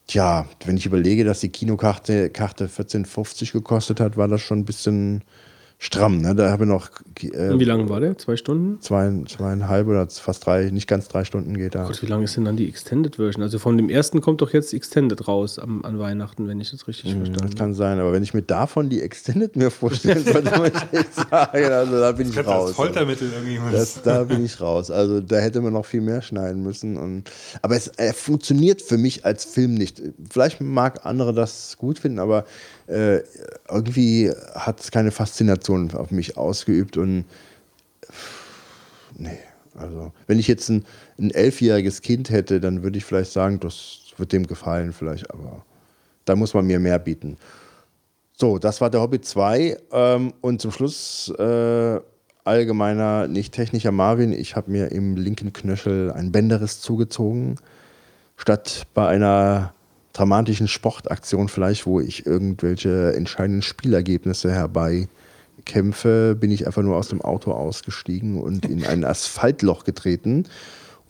tja, 0.07 0.47
wenn 0.65 0.77
ich 0.77 0.87
überlege, 0.87 1.25
dass 1.25 1.41
die 1.41 1.51
Kinokarte 1.51 2.31
Karte 2.31 2.67
14,50 2.67 3.53
gekostet 3.53 4.01
hat, 4.01 4.17
war 4.17 4.29
das 4.29 4.41
schon 4.41 4.61
ein 4.61 4.65
bisschen 4.65 5.23
stramm. 5.79 6.23
Ne? 6.23 6.35
Da 6.35 6.51
habe 6.51 6.65
ich 6.65 6.69
noch 6.71 6.89
äh, 7.21 7.51
Und 7.51 7.61
wie 7.61 7.65
lange 7.65 7.89
war 7.89 8.01
der? 8.01 8.17
Zwei 8.17 8.37
Stunden? 8.37 8.81
zwei, 8.81 9.13
zweieinhalb 9.29 9.87
oder 9.87 10.09
fast 10.09 10.47
drei, 10.47 10.71
nicht 10.71 10.89
ganz 10.89 11.09
drei 11.09 11.25
Stunden 11.25 11.57
geht 11.57 11.75
da. 11.75 11.85
Gott, 11.85 12.01
wie 12.03 12.07
lange 12.07 12.25
ist 12.25 12.37
denn 12.37 12.45
dann 12.47 12.57
die 12.57 12.69
Extended 12.69 13.17
Version? 13.17 13.43
Also 13.43 13.59
von 13.59 13.77
dem 13.77 13.91
ersten 13.91 14.21
kommt 14.23 14.41
doch 14.41 14.53
jetzt 14.53 14.73
Extended 14.73 15.29
raus 15.29 15.59
am, 15.59 15.85
an 15.85 15.99
Weihnachten, 15.99 16.49
wenn 16.49 16.61
ich 16.61 16.71
das 16.71 16.89
richtig 16.89 17.13
Mhm, 17.15 17.17
verstanden 17.19 17.35
Das 17.43 17.51
habe. 17.51 17.55
kann 17.57 17.75
sein, 17.75 17.99
aber 17.99 18.13
wenn 18.13 18.23
ich 18.23 18.33
mir 18.33 18.43
davon 18.43 18.89
die 18.89 19.03
Extended 19.03 19.57
mir 19.57 19.71
vorstellen 19.71 20.25
sollte, 20.33 20.59
muss 20.59 20.71
ich 20.93 21.07
sagen, 21.15 21.65
also 21.73 22.01
da 22.01 22.13
bin 22.13 22.29
ich 22.31 22.39
als 22.39 22.47
raus. 22.47 22.73
Foltermittel 22.73 23.31
irgendwie. 23.33 23.61
Das, 23.73 24.01
da 24.03 24.25
bin 24.25 24.45
ich 24.45 24.61
raus. 24.61 24.91
Also 24.91 25.21
da 25.21 25.37
hätte 25.37 25.61
man 25.61 25.73
noch 25.75 25.85
viel 25.87 26.01
mehr 26.01 26.23
schneiden 26.23 26.63
müssen. 26.63 26.97
Und, 26.97 27.25
aber 27.63 27.77
es 27.77 27.89
er 27.89 28.15
funktioniert 28.15 28.81
für 28.81 28.97
mich 28.97 29.25
als 29.27 29.45
Film 29.45 29.75
nicht. 29.75 30.01
Vielleicht 30.31 30.61
mag 30.61 31.05
andere 31.05 31.35
das 31.35 31.77
gut 31.79 31.99
finden, 31.99 32.19
aber 32.21 32.45
äh, 32.87 33.21
irgendwie 33.69 34.31
hat 34.55 34.81
es 34.81 34.91
keine 34.91 35.11
Faszination 35.11 35.93
auf 35.93 36.11
mich 36.11 36.37
ausgeübt. 36.37 36.97
Und 36.97 37.25
nee, 39.17 39.39
also 39.75 40.13
wenn 40.27 40.39
ich 40.39 40.49
jetzt 40.49 40.69
ein, 40.69 40.85
ein 41.19 41.31
elfjähriges 41.31 42.03
Kind 42.03 42.31
hätte, 42.31 42.61
dann 42.61 42.83
würde 42.83 42.99
ich 42.99 43.05
vielleicht 43.05 43.33
sagen, 43.33 43.61
das 43.61 44.01
wird 44.17 44.33
dem 44.33 44.47
gefallen 44.47 44.93
vielleicht, 44.93 45.31
aber 45.31 45.65
da 46.25 46.37
muss 46.37 46.55
man 46.55 46.67
mir 46.67 46.79
mehr 46.79 46.99
bieten. 46.99 47.37
So, 48.37 48.59
das 48.59 48.81
war 48.81 48.91
der 48.91 49.01
Hobbit 49.01 49.25
2. 49.25 49.79
Ähm, 49.93 50.35
und 50.41 50.61
zum 50.61 50.73
Schluss 50.73 51.33
äh, 51.39 52.01
allgemeiner, 52.45 53.29
nicht 53.29 53.55
technischer 53.55 53.93
Marvin. 53.93 54.33
Ich 54.33 54.57
habe 54.57 54.71
mir 54.71 54.93
im 54.93 55.17
linken 55.17 55.53
Knöchel 55.53 56.11
ein 56.13 56.33
Bänderriss 56.33 56.81
zugezogen. 56.81 57.57
Statt 58.37 58.87
bei 58.93 59.07
einer 59.07 59.73
dramatischen 60.15 60.69
Sportaktion 60.69 61.49
vielleicht, 61.49 61.85
wo 61.85 62.01
ich 62.01 62.25
irgendwelche 62.25 63.13
entscheidenden 63.15 63.63
Spielergebnisse 63.63 64.51
herbeikämpfe, 64.51 66.35
bin 66.41 66.51
ich 66.51 66.67
einfach 66.67 66.83
nur 66.83 66.97
aus 66.97 67.09
dem 67.09 67.21
Auto 67.21 67.53
ausgestiegen 67.53 68.41
und 68.41 68.65
in 68.65 68.87
ein 68.87 69.05
Asphaltloch 69.05 69.85
getreten 69.85 70.45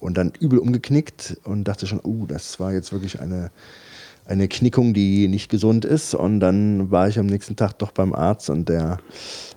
und 0.01 0.19
dann 0.19 0.33
übel 0.41 0.59
umgeknickt 0.59 1.39
und 1.45 1.65
dachte 1.65 1.87
schon, 1.87 2.01
uh, 2.05 2.27
das 2.27 2.59
war 2.59 2.73
jetzt 2.73 2.93
wirklich 2.93 3.21
eine 3.21 3.53
eine 4.27 4.49
Knickung, 4.49 4.95
die 4.95 5.29
nicht 5.29 5.51
gesund 5.51 5.85
ist. 5.85 6.15
Und 6.15 6.41
dann 6.41 6.91
war 6.91 7.09
ich 7.09 7.19
am 7.19 7.27
nächsten 7.27 7.57
Tag 7.57 7.79
doch 7.79 7.93
beim 7.93 8.15
Arzt 8.15 8.51
und 8.51 8.69
der 8.69 8.99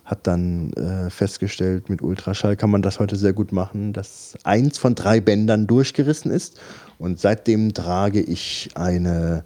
hat 0.05 0.25
dann 0.27 0.71
äh, 0.73 1.09
festgestellt, 1.09 1.89
mit 1.89 2.01
Ultraschall 2.01 2.55
kann 2.55 2.69
man 2.69 2.81
das 2.81 2.99
heute 2.99 3.15
sehr 3.15 3.33
gut 3.33 3.51
machen, 3.51 3.93
dass 3.93 4.37
eins 4.43 4.77
von 4.77 4.95
drei 4.95 5.19
Bändern 5.19 5.67
durchgerissen 5.67 6.31
ist. 6.31 6.59
Und 6.99 7.19
seitdem 7.19 7.73
trage 7.73 8.21
ich 8.21 8.69
eine 8.75 9.43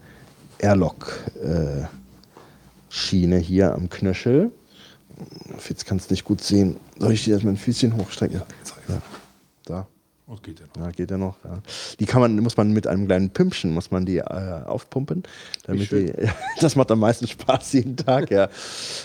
Airlock-Schiene 0.60 3.38
hier 3.38 3.74
am 3.74 3.90
Knöchel. 3.90 4.52
Jetzt 5.68 5.86
kannst 5.86 6.10
du 6.10 6.14
nicht 6.14 6.24
gut 6.24 6.42
sehen. 6.42 6.78
Soll 6.98 7.12
ich 7.14 7.26
dir 7.26 7.34
erstmal 7.34 7.54
ein 7.54 7.58
Füßchen 7.58 7.96
hochstrecken? 7.98 8.42
Ja, 8.88 9.02
da. 9.66 9.88
Oh, 10.28 10.38
geht 10.42 10.62
ja 10.62 10.66
noch. 10.68 10.78
Ja, 10.86 10.92
geht 10.92 11.12
ja 11.12 11.18
noch. 11.18 11.36
Ja. 11.44 11.62
Die 12.00 12.06
kann 12.06 12.22
man, 12.22 12.38
muss 12.38 12.56
man 12.56 12.72
mit 12.72 12.88
einem 12.88 13.06
kleinen 13.06 13.32
Pümpchen, 13.32 13.74
muss 13.74 13.92
man 13.92 14.06
die 14.06 14.20
äh, 14.20 14.62
aufpumpen. 14.66 15.24
Damit 15.66 15.92
die, 15.92 16.14
das 16.62 16.78
macht 16.78 16.90
am 16.92 17.00
meisten 17.00 17.28
Spaß 17.28 17.74
jeden 17.74 17.98
Tag, 17.98 18.32
ja. 18.32 18.48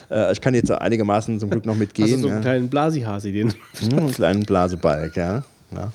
Äh, 0.09 0.33
ich 0.33 0.41
kann 0.41 0.55
jetzt 0.55 0.71
einigermaßen 0.71 1.41
zum 1.41 1.51
Glück 1.51 1.67
noch 1.67 1.73
Hast 1.73 1.81
du 1.81 2.03
mitgehen. 2.03 2.21
so 2.21 2.29
ja. 2.29 2.35
einen 2.35 2.43
kleinen 2.43 2.69
Blasihasi, 2.69 3.33
den. 3.33 3.53
Hm, 3.81 3.99
einen 3.99 4.13
kleinen 4.13 4.45
Blasebalg, 4.45 5.17
ja. 5.17 5.43
Ja. 5.75 5.91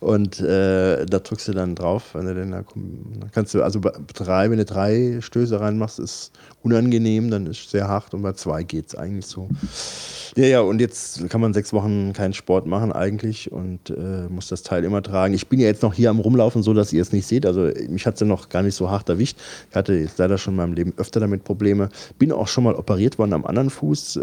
Und 0.00 0.40
äh, 0.40 1.04
da 1.06 1.18
drückst 1.18 1.48
du 1.48 1.52
dann 1.52 1.74
drauf, 1.74 2.14
wenn 2.14 2.26
du 2.26 2.34
den 2.34 2.50
da 2.52 2.62
dann 2.74 3.30
kannst 3.32 3.54
du, 3.54 3.62
also 3.62 3.80
bei 3.80 3.92
drei, 4.14 4.50
wenn 4.50 4.58
du 4.58 4.64
drei 4.64 5.18
Stöße 5.20 5.60
reinmachst, 5.60 5.98
ist 5.98 6.32
unangenehm, 6.62 7.30
dann 7.30 7.46
ist 7.46 7.64
es 7.64 7.70
sehr 7.70 7.88
hart 7.88 8.12
und 8.14 8.22
bei 8.22 8.32
zwei 8.32 8.62
geht 8.62 8.88
es 8.88 8.94
eigentlich 8.94 9.26
so. 9.26 9.48
Ja, 10.36 10.46
ja, 10.46 10.60
und 10.60 10.80
jetzt 10.80 11.28
kann 11.30 11.40
man 11.40 11.54
sechs 11.54 11.72
Wochen 11.72 12.12
keinen 12.12 12.34
Sport 12.34 12.66
machen 12.66 12.92
eigentlich 12.92 13.50
und 13.50 13.90
äh, 13.90 14.28
muss 14.28 14.48
das 14.48 14.62
Teil 14.62 14.84
immer 14.84 15.02
tragen. 15.02 15.32
Ich 15.32 15.46
bin 15.46 15.60
ja 15.60 15.66
jetzt 15.66 15.82
noch 15.82 15.94
hier 15.94 16.10
am 16.10 16.18
Rumlaufen, 16.18 16.62
so 16.62 16.74
dass 16.74 16.92
ihr 16.92 17.00
es 17.00 17.12
nicht 17.12 17.26
seht. 17.26 17.46
Also 17.46 17.70
mich 17.88 18.06
hat 18.06 18.14
es 18.14 18.20
ja 18.20 18.26
noch 18.26 18.48
gar 18.48 18.62
nicht 18.62 18.74
so 18.74 18.90
hart 18.90 19.08
erwischt. 19.08 19.38
Ich 19.70 19.76
hatte 19.76 19.94
jetzt 19.94 20.18
leider 20.18 20.36
schon 20.36 20.54
in 20.54 20.58
meinem 20.58 20.74
Leben 20.74 20.92
öfter 20.98 21.20
damit 21.20 21.44
Probleme. 21.44 21.88
Bin 22.18 22.32
auch 22.32 22.48
schon 22.48 22.64
mal 22.64 22.74
operiert 22.74 23.18
worden 23.18 23.32
am 23.32 23.46
anderen 23.46 23.70
Fuß, 23.70 24.16
äh, 24.16 24.20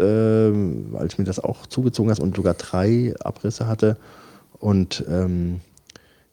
weil 0.92 1.06
ich 1.08 1.18
mir 1.18 1.24
das 1.24 1.40
auch 1.40 1.66
zugezogen 1.66 2.10
habe 2.12 2.22
und 2.22 2.36
sogar 2.36 2.54
drei 2.54 3.14
Abrisse 3.20 3.66
hatte. 3.66 3.96
Und 4.58 5.04
ähm, 5.08 5.60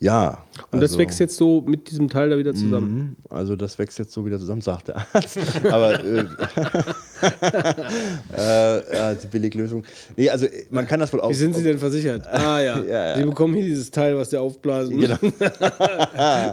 ja. 0.01 0.43
Und 0.71 0.81
das 0.81 0.91
also- 0.91 0.99
wächst 0.99 1.19
jetzt 1.19 1.37
so 1.37 1.61
mit 1.61 1.91
diesem 1.91 2.09
Teil 2.09 2.31
da 2.31 2.37
wieder 2.39 2.55
zusammen. 2.55 2.97
Mhm. 2.97 3.15
Also 3.29 3.55
das 3.55 3.77
wächst 3.77 3.99
jetzt 3.99 4.11
so 4.11 4.25
wieder 4.25 4.39
zusammen, 4.39 4.61
sagt 4.61 4.87
der 4.87 5.05
Arzt. 5.13 5.37
Aber 5.71 6.03
äh, 6.03 6.25
äh, 8.35 8.95
ja, 8.97 9.13
die 9.13 9.27
Billiglösung. 9.27 9.83
Nee, 10.17 10.27
also 10.31 10.47
äh, 10.47 10.65
man 10.71 10.87
kann 10.87 10.99
das 10.99 11.13
wohl 11.13 11.21
auch. 11.21 11.29
Wie 11.29 11.35
sind 11.35 11.55
Sie 11.55 11.63
denn 11.63 11.77
versichert? 11.77 12.27
Ah 12.31 12.59
ja. 12.59 12.79
Ja, 12.79 13.09
ja. 13.09 13.17
Sie 13.17 13.23
bekommen 13.23 13.53
hier 13.53 13.65
dieses 13.65 13.91
Teil, 13.91 14.17
was 14.17 14.29
der 14.31 14.41
aufblasen 14.41 14.99
Genau. 14.99 15.17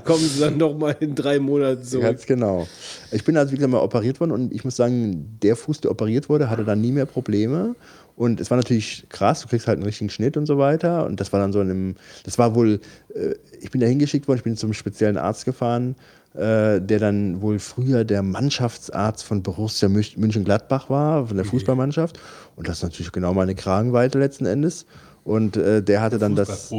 Kommen 0.05 0.29
Sie 0.29 0.41
dann 0.41 0.59
noch 0.59 0.77
mal 0.77 0.95
in 1.01 1.15
drei 1.15 1.39
Monaten 1.39 1.83
zurück. 1.83 2.05
Ganz 2.05 2.27
genau. 2.27 2.69
Ich 3.11 3.25
bin 3.25 3.37
also, 3.39 3.53
wie 3.53 3.57
gesagt, 3.57 3.73
mal 3.73 3.81
operiert 3.81 4.21
worden 4.21 4.33
und 4.33 4.53
ich 4.53 4.65
muss 4.65 4.77
sagen, 4.77 5.39
der 5.43 5.57
Fuß, 5.57 5.81
der 5.81 5.91
operiert 5.91 6.29
wurde, 6.29 6.51
hatte 6.51 6.65
dann 6.65 6.83
nie 6.83 6.93
mehr 6.93 7.07
Probleme. 7.07 7.75
Und 8.19 8.41
es 8.41 8.51
war 8.51 8.57
natürlich 8.57 9.07
krass, 9.11 9.43
du 9.43 9.47
kriegst 9.47 9.69
halt 9.69 9.77
einen 9.77 9.87
richtigen 9.87 10.11
Schnitt 10.11 10.37
und 10.37 10.47
so 10.47 10.59
weiter. 10.59 11.07
Und 11.07 11.21
das 11.21 11.33
war 11.33 11.39
dann 11.39 11.53
so 11.53 11.61
in 11.61 11.71
einem, 11.71 11.97
das 12.25 12.37
war 12.37 12.57
wohl, 12.57 12.81
äh, 13.15 13.35
ich 13.61 13.71
bin 13.71 13.81
da 13.81 13.87
hingeschickt 13.87 14.27
worden, 14.27 14.39
ich 14.39 14.43
bin 14.43 14.57
zum 14.57 14.73
speziellen 14.73 15.17
Arzt 15.17 15.45
gefahren, 15.45 15.95
äh, 16.35 16.81
der 16.81 16.99
dann 16.99 17.41
wohl 17.43 17.61
früher 17.61 18.05
der 18.05 18.25
Mannschaftsarzt 18.25 19.23
von 19.23 19.45
Borussia 19.45 19.89
Münch- 19.89 20.19
München-Gladbach 20.19 20.91
war, 20.91 21.29
von 21.29 21.37
der 21.37 21.47
Fußballmannschaft. 21.47 22.19
Und 22.57 22.67
das 22.67 22.79
ist 22.79 22.83
natürlich 22.83 23.13
genau 23.13 23.35
meine 23.35 23.55
Kragenweite 23.55 24.19
letzten 24.19 24.47
Endes. 24.47 24.85
Und 25.23 25.57
äh, 25.57 25.83
der 25.83 26.01
hatte 26.01 26.19
dann 26.19 26.35
das. 26.35 26.71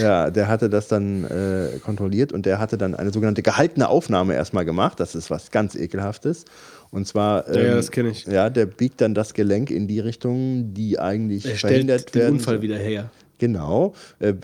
Ja, 0.00 0.30
der 0.30 0.46
hatte 0.46 0.70
das 0.70 0.86
dann 0.86 1.24
äh, 1.24 1.80
kontrolliert 1.84 2.32
und 2.32 2.46
der 2.46 2.60
hatte 2.60 2.78
dann 2.78 2.94
eine 2.94 3.12
sogenannte 3.12 3.42
gehaltene 3.42 3.88
Aufnahme 3.88 4.34
erstmal 4.34 4.64
gemacht. 4.64 5.00
Das 5.00 5.16
ist 5.16 5.30
was 5.30 5.50
ganz 5.50 5.74
Ekelhaftes. 5.74 6.44
Und 6.90 7.06
zwar. 7.06 7.48
Ja, 7.48 7.60
ja, 7.60 7.68
ähm, 7.70 7.76
das 7.76 7.90
kenn 7.90 8.06
ich. 8.06 8.26
Ja, 8.26 8.50
der 8.50 8.66
biegt 8.66 9.00
dann 9.00 9.14
das 9.14 9.34
Gelenk 9.34 9.70
in 9.70 9.86
die 9.88 10.00
Richtung, 10.00 10.74
die 10.74 10.98
eigentlich 10.98 11.46
Er 11.46 11.56
verhindert 11.56 12.00
stellt 12.02 12.14
den 12.14 12.20
werden. 12.22 12.34
Unfall 12.36 12.62
wieder 12.62 12.76
her. 12.76 13.10
Genau. 13.38 13.94
Äh, 14.18 14.34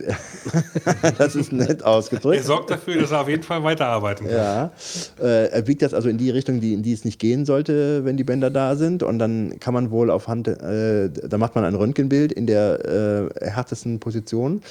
das 1.18 1.34
ist 1.34 1.52
nett 1.52 1.80
Er 1.80 1.88
ausgedrückt. 1.88 2.44
sorgt 2.44 2.70
dafür, 2.70 3.00
dass 3.00 3.10
er 3.10 3.22
auf 3.22 3.28
jeden 3.28 3.42
Fall 3.42 3.62
weiterarbeiten 3.64 4.26
kann. 4.26 4.36
Ja, 4.36 4.72
äh, 5.20 5.48
er 5.48 5.62
biegt 5.62 5.82
das 5.82 5.94
also 5.94 6.08
in 6.08 6.16
die 6.16 6.30
Richtung, 6.30 6.60
die, 6.60 6.74
in 6.74 6.82
die 6.82 6.92
es 6.92 7.04
nicht 7.04 7.18
gehen 7.18 7.44
sollte, 7.44 8.04
wenn 8.04 8.16
die 8.16 8.24
Bänder 8.24 8.50
da 8.50 8.76
sind. 8.76 9.02
Und 9.02 9.18
dann 9.18 9.58
kann 9.58 9.74
man 9.74 9.90
wohl 9.90 10.10
auf 10.10 10.28
Hand, 10.28 10.46
äh, 10.46 11.10
da 11.10 11.38
macht 11.38 11.56
man 11.56 11.64
ein 11.64 11.74
Röntgenbild 11.74 12.32
in 12.32 12.46
der 12.46 13.30
äh, 13.42 13.50
härtesten 13.50 13.98
Position. 13.98 14.62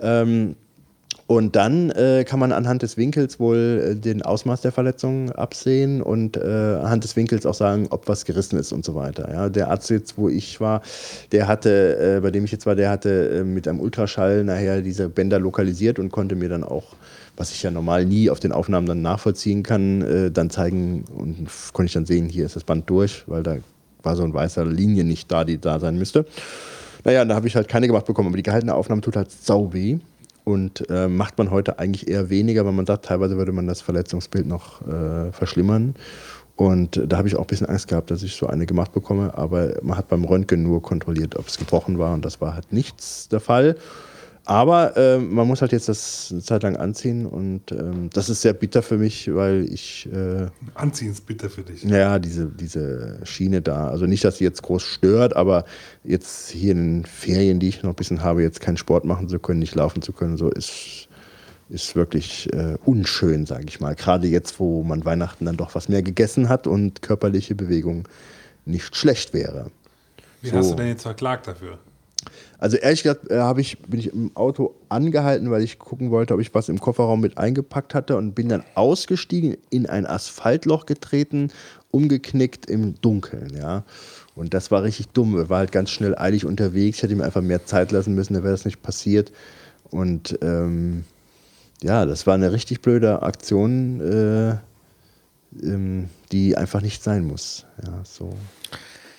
Ähm, 0.00 0.56
und 1.28 1.56
dann 1.56 1.90
äh, 1.90 2.24
kann 2.24 2.38
man 2.38 2.52
anhand 2.52 2.82
des 2.82 2.96
Winkels 2.96 3.40
wohl 3.40 3.82
äh, 3.84 3.94
den 3.96 4.22
Ausmaß 4.22 4.60
der 4.60 4.70
Verletzung 4.70 5.32
absehen 5.32 6.00
und 6.00 6.36
äh, 6.36 6.40
anhand 6.40 7.02
des 7.02 7.16
Winkels 7.16 7.46
auch 7.46 7.54
sagen, 7.54 7.88
ob 7.90 8.06
was 8.06 8.24
gerissen 8.24 8.56
ist 8.58 8.72
und 8.72 8.84
so 8.84 8.94
weiter. 8.94 9.28
Ja, 9.32 9.48
der 9.48 9.68
Arzt 9.70 9.90
jetzt, 9.90 10.16
wo 10.16 10.28
ich 10.28 10.60
war, 10.60 10.82
der 11.32 11.48
hatte, 11.48 12.18
äh, 12.18 12.20
bei 12.20 12.30
dem 12.30 12.44
ich 12.44 12.52
jetzt 12.52 12.64
war, 12.64 12.76
der 12.76 12.90
hatte 12.90 13.40
äh, 13.40 13.42
mit 13.42 13.66
einem 13.66 13.80
Ultraschall 13.80 14.44
nachher 14.44 14.82
diese 14.82 15.08
Bänder 15.08 15.40
lokalisiert 15.40 15.98
und 15.98 16.12
konnte 16.12 16.36
mir 16.36 16.48
dann 16.48 16.62
auch, 16.62 16.94
was 17.36 17.50
ich 17.50 17.60
ja 17.60 17.72
normal 17.72 18.04
nie 18.04 18.30
auf 18.30 18.38
den 18.38 18.52
Aufnahmen 18.52 18.86
dann 18.86 19.02
nachvollziehen 19.02 19.64
kann, 19.64 20.02
äh, 20.02 20.30
dann 20.30 20.48
zeigen 20.48 21.04
und 21.12 21.48
konnte 21.72 21.88
ich 21.88 21.94
dann 21.94 22.06
sehen, 22.06 22.28
hier 22.28 22.46
ist 22.46 22.54
das 22.54 22.62
Band 22.62 22.88
durch, 22.88 23.24
weil 23.26 23.42
da 23.42 23.56
war 24.04 24.14
so 24.14 24.22
ein 24.22 24.32
weißer 24.32 24.64
Linie 24.64 25.02
nicht 25.02 25.32
da, 25.32 25.42
die 25.42 25.58
da 25.58 25.80
sein 25.80 25.98
müsste. 25.98 26.24
Naja, 27.02 27.24
da 27.24 27.34
habe 27.34 27.46
ich 27.46 27.56
halt 27.56 27.66
keine 27.68 27.86
gemacht 27.88 28.06
bekommen, 28.06 28.28
aber 28.28 28.36
die 28.36 28.42
gehaltene 28.42 28.74
Aufnahme 28.74 29.00
tut 29.00 29.16
halt 29.16 29.30
sau 29.30 29.72
weh. 29.72 29.98
Und 30.48 30.88
äh, 30.90 31.08
macht 31.08 31.38
man 31.38 31.50
heute 31.50 31.80
eigentlich 31.80 32.06
eher 32.06 32.30
weniger, 32.30 32.64
weil 32.64 32.72
man 32.72 32.86
sagt, 32.86 33.06
teilweise 33.06 33.36
würde 33.36 33.50
man 33.50 33.66
das 33.66 33.80
Verletzungsbild 33.80 34.46
noch 34.46 34.80
äh, 34.86 35.32
verschlimmern. 35.32 35.96
Und 36.54 37.02
da 37.04 37.18
habe 37.18 37.26
ich 37.26 37.34
auch 37.34 37.40
ein 37.40 37.48
bisschen 37.48 37.66
Angst 37.66 37.88
gehabt, 37.88 38.12
dass 38.12 38.22
ich 38.22 38.36
so 38.36 38.46
eine 38.46 38.64
gemacht 38.64 38.92
bekomme. 38.92 39.36
Aber 39.36 39.74
man 39.82 39.98
hat 39.98 40.06
beim 40.06 40.24
Röntgen 40.24 40.62
nur 40.62 40.82
kontrolliert, 40.82 41.36
ob 41.36 41.48
es 41.48 41.58
gebrochen 41.58 41.98
war. 41.98 42.14
Und 42.14 42.24
das 42.24 42.40
war 42.40 42.54
halt 42.54 42.72
nichts 42.72 43.28
der 43.28 43.40
Fall. 43.40 43.76
Aber 44.46 44.96
äh, 44.96 45.18
man 45.18 45.48
muss 45.48 45.60
halt 45.60 45.72
jetzt 45.72 45.88
das 45.88 46.28
eine 46.30 46.40
Zeit 46.40 46.62
lang 46.62 46.76
anziehen. 46.76 47.26
Und 47.26 47.72
ähm, 47.72 48.10
das 48.12 48.28
ist 48.28 48.42
sehr 48.42 48.52
bitter 48.52 48.80
für 48.80 48.96
mich, 48.96 49.34
weil 49.34 49.66
ich 49.68 50.08
äh, 50.12 50.46
Anziehen 50.74 51.10
ist 51.10 51.26
bitter 51.26 51.50
für 51.50 51.62
dich. 51.62 51.82
ja, 51.82 52.20
diese, 52.20 52.46
diese 52.46 53.18
Schiene 53.24 53.60
da. 53.60 53.88
Also 53.88 54.06
nicht, 54.06 54.24
dass 54.24 54.38
sie 54.38 54.44
jetzt 54.44 54.62
groß 54.62 54.84
stört, 54.84 55.34
aber 55.34 55.64
jetzt 56.04 56.50
hier 56.50 56.72
in 56.72 57.00
den 57.00 57.04
Ferien, 57.04 57.58
die 57.58 57.68
ich 57.68 57.82
noch 57.82 57.90
ein 57.90 57.96
bisschen 57.96 58.22
habe, 58.22 58.42
jetzt 58.42 58.60
keinen 58.60 58.76
Sport 58.76 59.04
machen 59.04 59.28
zu 59.28 59.40
können, 59.40 59.58
nicht 59.58 59.74
laufen 59.74 60.00
zu 60.00 60.12
können, 60.12 60.36
so 60.36 60.48
ist, 60.48 61.08
ist 61.68 61.96
wirklich 61.96 62.48
äh, 62.52 62.76
unschön, 62.84 63.46
sage 63.46 63.64
ich 63.66 63.80
mal. 63.80 63.96
Gerade 63.96 64.28
jetzt, 64.28 64.60
wo 64.60 64.84
man 64.84 65.04
Weihnachten 65.04 65.44
dann 65.44 65.56
doch 65.56 65.74
was 65.74 65.88
mehr 65.88 66.02
gegessen 66.02 66.48
hat 66.48 66.68
und 66.68 67.02
körperliche 67.02 67.56
Bewegung 67.56 68.06
nicht 68.64 68.94
schlecht 68.94 69.34
wäre. 69.34 69.72
Wie 70.40 70.50
So. 70.50 70.56
hast 70.58 70.70
du 70.70 70.76
denn 70.76 70.86
jetzt 70.86 71.02
verklagt 71.02 71.48
dafür? 71.48 71.78
Also 72.58 72.76
ehrlich 72.76 73.02
gesagt 73.02 73.30
äh, 73.30 73.60
ich, 73.60 73.78
bin 73.80 74.00
ich 74.00 74.12
im 74.12 74.34
Auto 74.34 74.74
angehalten, 74.88 75.50
weil 75.50 75.62
ich 75.62 75.78
gucken 75.78 76.10
wollte, 76.10 76.34
ob 76.34 76.40
ich 76.40 76.54
was 76.54 76.68
im 76.68 76.80
Kofferraum 76.80 77.20
mit 77.20 77.38
eingepackt 77.38 77.94
hatte 77.94 78.16
und 78.16 78.34
bin 78.34 78.48
dann 78.48 78.64
ausgestiegen, 78.74 79.56
in 79.70 79.86
ein 79.86 80.06
Asphaltloch 80.06 80.86
getreten, 80.86 81.50
umgeknickt 81.90 82.66
im 82.66 83.00
Dunkeln, 83.00 83.54
ja. 83.56 83.84
Und 84.34 84.52
das 84.52 84.70
war 84.70 84.82
richtig 84.82 85.08
dumm. 85.08 85.40
Ich 85.40 85.48
war 85.48 85.58
halt 85.58 85.72
ganz 85.72 85.90
schnell 85.90 86.16
eilig 86.16 86.44
unterwegs. 86.44 86.98
Ich 86.98 87.02
hätte 87.02 87.14
ihm 87.14 87.22
einfach 87.22 87.40
mehr 87.40 87.64
Zeit 87.64 87.90
lassen 87.90 88.14
müssen, 88.14 88.34
dann 88.34 88.42
wäre 88.42 88.52
das 88.52 88.66
nicht 88.66 88.82
passiert. 88.82 89.32
Und 89.90 90.38
ähm, 90.42 91.04
ja, 91.82 92.04
das 92.04 92.26
war 92.26 92.34
eine 92.34 92.52
richtig 92.52 92.82
blöde 92.82 93.22
Aktion, 93.22 94.00
äh, 94.00 94.56
ähm, 95.62 96.08
die 96.32 96.56
einfach 96.56 96.82
nicht 96.82 97.02
sein 97.02 97.24
muss. 97.24 97.64
Ja, 97.84 98.02
so 98.04 98.34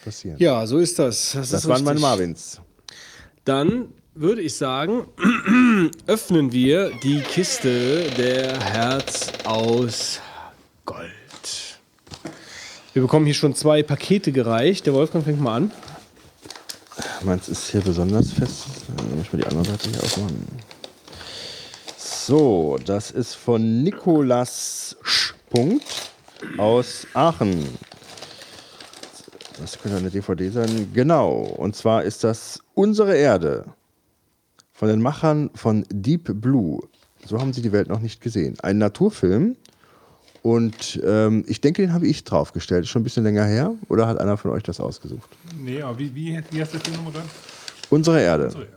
passieren. 0.04 0.38
Ja, 0.40 0.66
so 0.68 0.78
ist 0.78 1.00
das. 1.00 1.32
Das, 1.34 1.50
das 1.50 1.68
waren 1.68 1.84
meine. 1.84 2.00
Marvins. 2.00 2.62
Dann 3.48 3.94
würde 4.14 4.42
ich 4.42 4.58
sagen, 4.58 5.08
öffnen 6.06 6.52
wir 6.52 6.92
die 7.02 7.22
Kiste 7.22 8.02
der 8.18 8.60
Herz 8.60 9.32
aus 9.46 10.20
Gold. 10.84 11.08
Wir 12.92 13.02
bekommen 13.02 13.26
hier 13.26 13.36
schon 13.36 13.56
zwei 13.56 13.84
Pakete 13.84 14.34
gereicht. 14.34 14.86
Der 14.86 14.94
Wolfgang 14.94 15.24
fängt 15.24 15.40
mal 15.40 15.56
an. 15.56 15.72
Meins 17.24 17.48
ist 17.48 17.72
hier 17.72 17.80
besonders 17.80 18.34
fest. 18.34 18.66
Dann 18.98 19.16
muss 19.16 19.28
ich 19.28 19.32
mal 19.32 19.40
die 19.40 19.48
andere 19.48 19.64
Seite 19.64 19.92
hier 19.92 20.04
aufmachen. 20.04 20.46
So, 21.98 22.78
das 22.84 23.12
ist 23.12 23.36
von 23.36 23.82
Nikolas 23.82 24.98
Sch. 25.04 25.36
Aus 26.58 27.08
Aachen. 27.14 27.78
Das 29.60 29.80
könnte 29.80 29.98
eine 29.98 30.10
DVD 30.10 30.50
sein. 30.50 30.90
Genau. 30.94 31.40
Und 31.40 31.76
zwar 31.76 32.04
ist 32.04 32.24
das 32.24 32.62
Unsere 32.74 33.16
Erde 33.16 33.66
von 34.74 34.88
den 34.88 35.02
Machern 35.02 35.50
von 35.56 35.86
Deep 35.90 36.42
Blue. 36.42 36.82
So 37.26 37.40
haben 37.40 37.54
sie 37.54 37.62
die 37.62 37.72
Welt 37.72 37.90
noch 37.90 38.00
nicht 38.00 38.22
gesehen. 38.22 38.56
Ein 38.62 38.78
Naturfilm. 38.78 39.56
Und 40.44 41.02
ähm, 41.04 41.44
ich 41.48 41.60
denke, 41.62 41.82
den 41.82 41.94
habe 41.94 42.08
ich 42.08 42.24
draufgestellt. 42.24 42.84
Ist 42.84 42.90
schon 42.90 43.02
ein 43.02 43.04
bisschen 43.04 43.24
länger 43.24 43.44
her. 43.46 43.74
Oder 43.90 44.08
hat 44.08 44.20
einer 44.20 44.38
von 44.38 44.52
euch 44.52 44.64
das 44.64 44.80
ausgesucht? 44.80 45.30
Nee, 45.60 45.82
aber 45.82 45.98
wie, 45.98 46.14
wie, 46.14 46.42
wie 46.52 46.62
heißt 46.62 46.74
der 46.74 46.80
Film 46.80 47.04
nochmal? 47.04 47.24
Unsere 47.90 48.22
Erde. 48.22 48.50
So, 48.52 48.60
ja. 48.60 48.68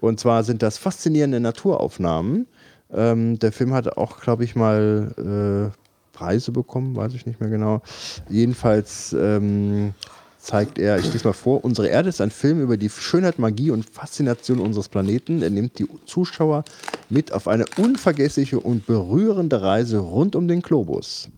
Und 0.00 0.20
zwar 0.20 0.44
sind 0.44 0.62
das 0.62 0.78
faszinierende 0.78 1.40
Naturaufnahmen. 1.40 2.46
Ähm, 2.92 3.38
der 3.38 3.52
Film 3.52 3.72
hatte 3.72 3.96
auch, 3.96 4.20
glaube 4.20 4.44
ich, 4.44 4.54
mal 4.54 5.72
äh, 5.72 5.81
Preise 6.22 6.52
bekommen, 6.52 6.94
weiß 6.94 7.14
ich 7.14 7.26
nicht 7.26 7.40
mehr 7.40 7.50
genau. 7.50 7.82
Jedenfalls 8.28 9.12
ähm, 9.12 9.92
zeigt 10.38 10.78
er, 10.78 10.98
ich 11.00 11.12
lese 11.12 11.26
mal 11.26 11.32
vor, 11.32 11.64
Unsere 11.64 11.88
Erde 11.88 12.10
ist 12.10 12.20
ein 12.20 12.30
Film 12.30 12.60
über 12.62 12.76
die 12.76 12.88
Schönheit, 12.90 13.40
Magie 13.40 13.72
und 13.72 13.90
Faszination 13.90 14.60
unseres 14.60 14.88
Planeten. 14.88 15.42
Er 15.42 15.50
nimmt 15.50 15.80
die 15.80 15.88
Zuschauer 16.06 16.62
mit 17.10 17.32
auf 17.32 17.48
eine 17.48 17.64
unvergessliche 17.76 18.60
und 18.60 18.86
berührende 18.86 19.62
Reise 19.62 19.98
rund 19.98 20.36
um 20.36 20.46
den 20.46 20.62
Globus. 20.62 21.28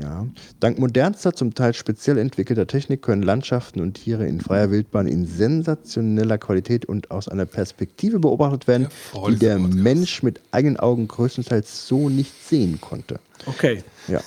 Ja. 0.00 0.26
Dank 0.58 0.78
modernster, 0.80 1.34
zum 1.34 1.54
Teil 1.54 1.72
speziell 1.72 2.18
entwickelter 2.18 2.66
Technik 2.66 3.02
können 3.02 3.22
Landschaften 3.22 3.80
und 3.80 3.94
Tiere 3.94 4.26
in 4.26 4.40
freier 4.40 4.72
Wildbahn 4.72 5.06
in 5.06 5.26
sensationeller 5.26 6.36
Qualität 6.36 6.84
und 6.84 7.12
aus 7.12 7.28
einer 7.28 7.46
Perspektive 7.46 8.18
beobachtet 8.18 8.66
werden, 8.66 8.88
die 9.28 9.36
der 9.36 9.56
Podcast. 9.56 9.74
Mensch 9.74 10.22
mit 10.24 10.40
eigenen 10.50 10.78
Augen 10.78 11.06
größtenteils 11.06 11.86
so 11.86 12.08
nicht 12.08 12.32
sehen 12.44 12.80
konnte. 12.80 13.20
Okay. 13.46 13.84
Ja. 14.08 14.20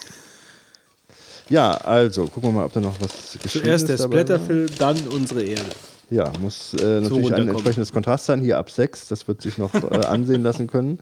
Ja, 1.49 1.71
also 1.77 2.27
gucken 2.27 2.49
wir 2.49 2.53
mal, 2.53 2.65
ob 2.65 2.73
da 2.73 2.79
noch 2.79 2.99
was 2.99 3.37
geschrieben 3.41 3.65
Zuerst 3.65 3.87
der 3.87 3.95
ist 3.95 4.01
dabei 4.01 4.17
war. 4.17 4.25
Splatterfilm, 4.25 4.67
dann 4.77 4.97
unsere 5.09 5.43
Erde. 5.43 5.71
Ja, 6.09 6.31
muss 6.39 6.73
äh, 6.73 7.01
natürlich 7.01 7.33
ein 7.33 7.49
entsprechendes 7.49 7.91
Kontrast 7.91 8.25
sein. 8.25 8.41
Hier 8.41 8.57
ab 8.57 8.71
6, 8.71 9.09
das 9.09 9.27
wird 9.27 9.41
sich 9.41 9.57
noch 9.57 9.73
äh, 9.73 9.77
ansehen 10.07 10.41
lassen 10.41 10.67
können. 10.67 10.99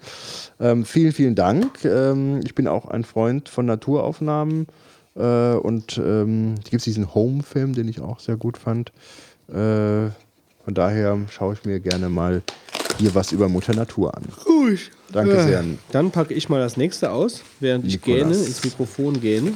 Ähm, 0.59 0.83
vielen, 0.85 1.11
vielen 1.11 1.35
Dank. 1.35 1.85
Ähm, 1.85 2.39
ich 2.43 2.55
bin 2.55 2.67
auch 2.67 2.87
ein 2.87 3.03
Freund 3.03 3.49
von 3.49 3.65
Naturaufnahmen. 3.67 4.67
Äh, 5.15 5.53
und 5.55 5.97
ähm, 5.97 6.55
gibt 6.63 6.75
es 6.75 6.83
diesen 6.83 7.13
Home-Film, 7.13 7.73
den 7.73 7.87
ich 7.87 8.01
auch 8.01 8.19
sehr 8.19 8.35
gut 8.35 8.57
fand. 8.57 8.91
Äh, 9.47 10.09
von 10.63 10.73
daher 10.73 11.19
schaue 11.29 11.53
ich 11.53 11.63
mir 11.65 11.79
gerne 11.79 12.09
mal 12.09 12.41
hier 12.97 13.13
was 13.13 13.31
über 13.31 13.47
Mutter 13.47 13.75
Natur 13.75 14.15
an. 14.15 14.23
Danke 15.11 15.43
sehr. 15.43 15.63
Dann 15.91 16.11
packe 16.11 16.33
ich 16.33 16.49
mal 16.49 16.59
das 16.59 16.77
nächste 16.77 17.11
aus, 17.11 17.41
während 17.59 17.85
ich 17.85 17.93
Nikolas. 18.05 18.19
gähne, 18.19 18.45
ins 18.45 18.63
Mikrofon 18.63 19.21
gähne. 19.21 19.53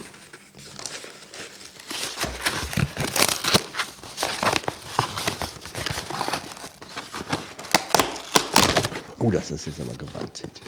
Oh, 9.19 9.31
das 9.31 9.51
ist 9.51 9.65
jetzt 9.67 9.79
aber 9.81 9.93
gewalttätig. 9.97 10.61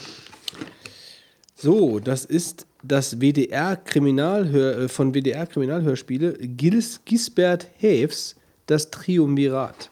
So, 1.56 2.00
das 2.00 2.26
ist 2.26 2.66
das 2.84 3.20
WDR 3.20 3.76
Kriminalhör 3.78 4.80
äh, 4.80 4.88
von 4.90 5.14
WDR 5.14 5.46
Kriminalhörspiele 5.46 6.34
Gils 6.40 7.00
Gisbert 7.06 7.68
Häfs 7.78 8.36
das 8.66 8.90
Triumvirat. 8.90 9.92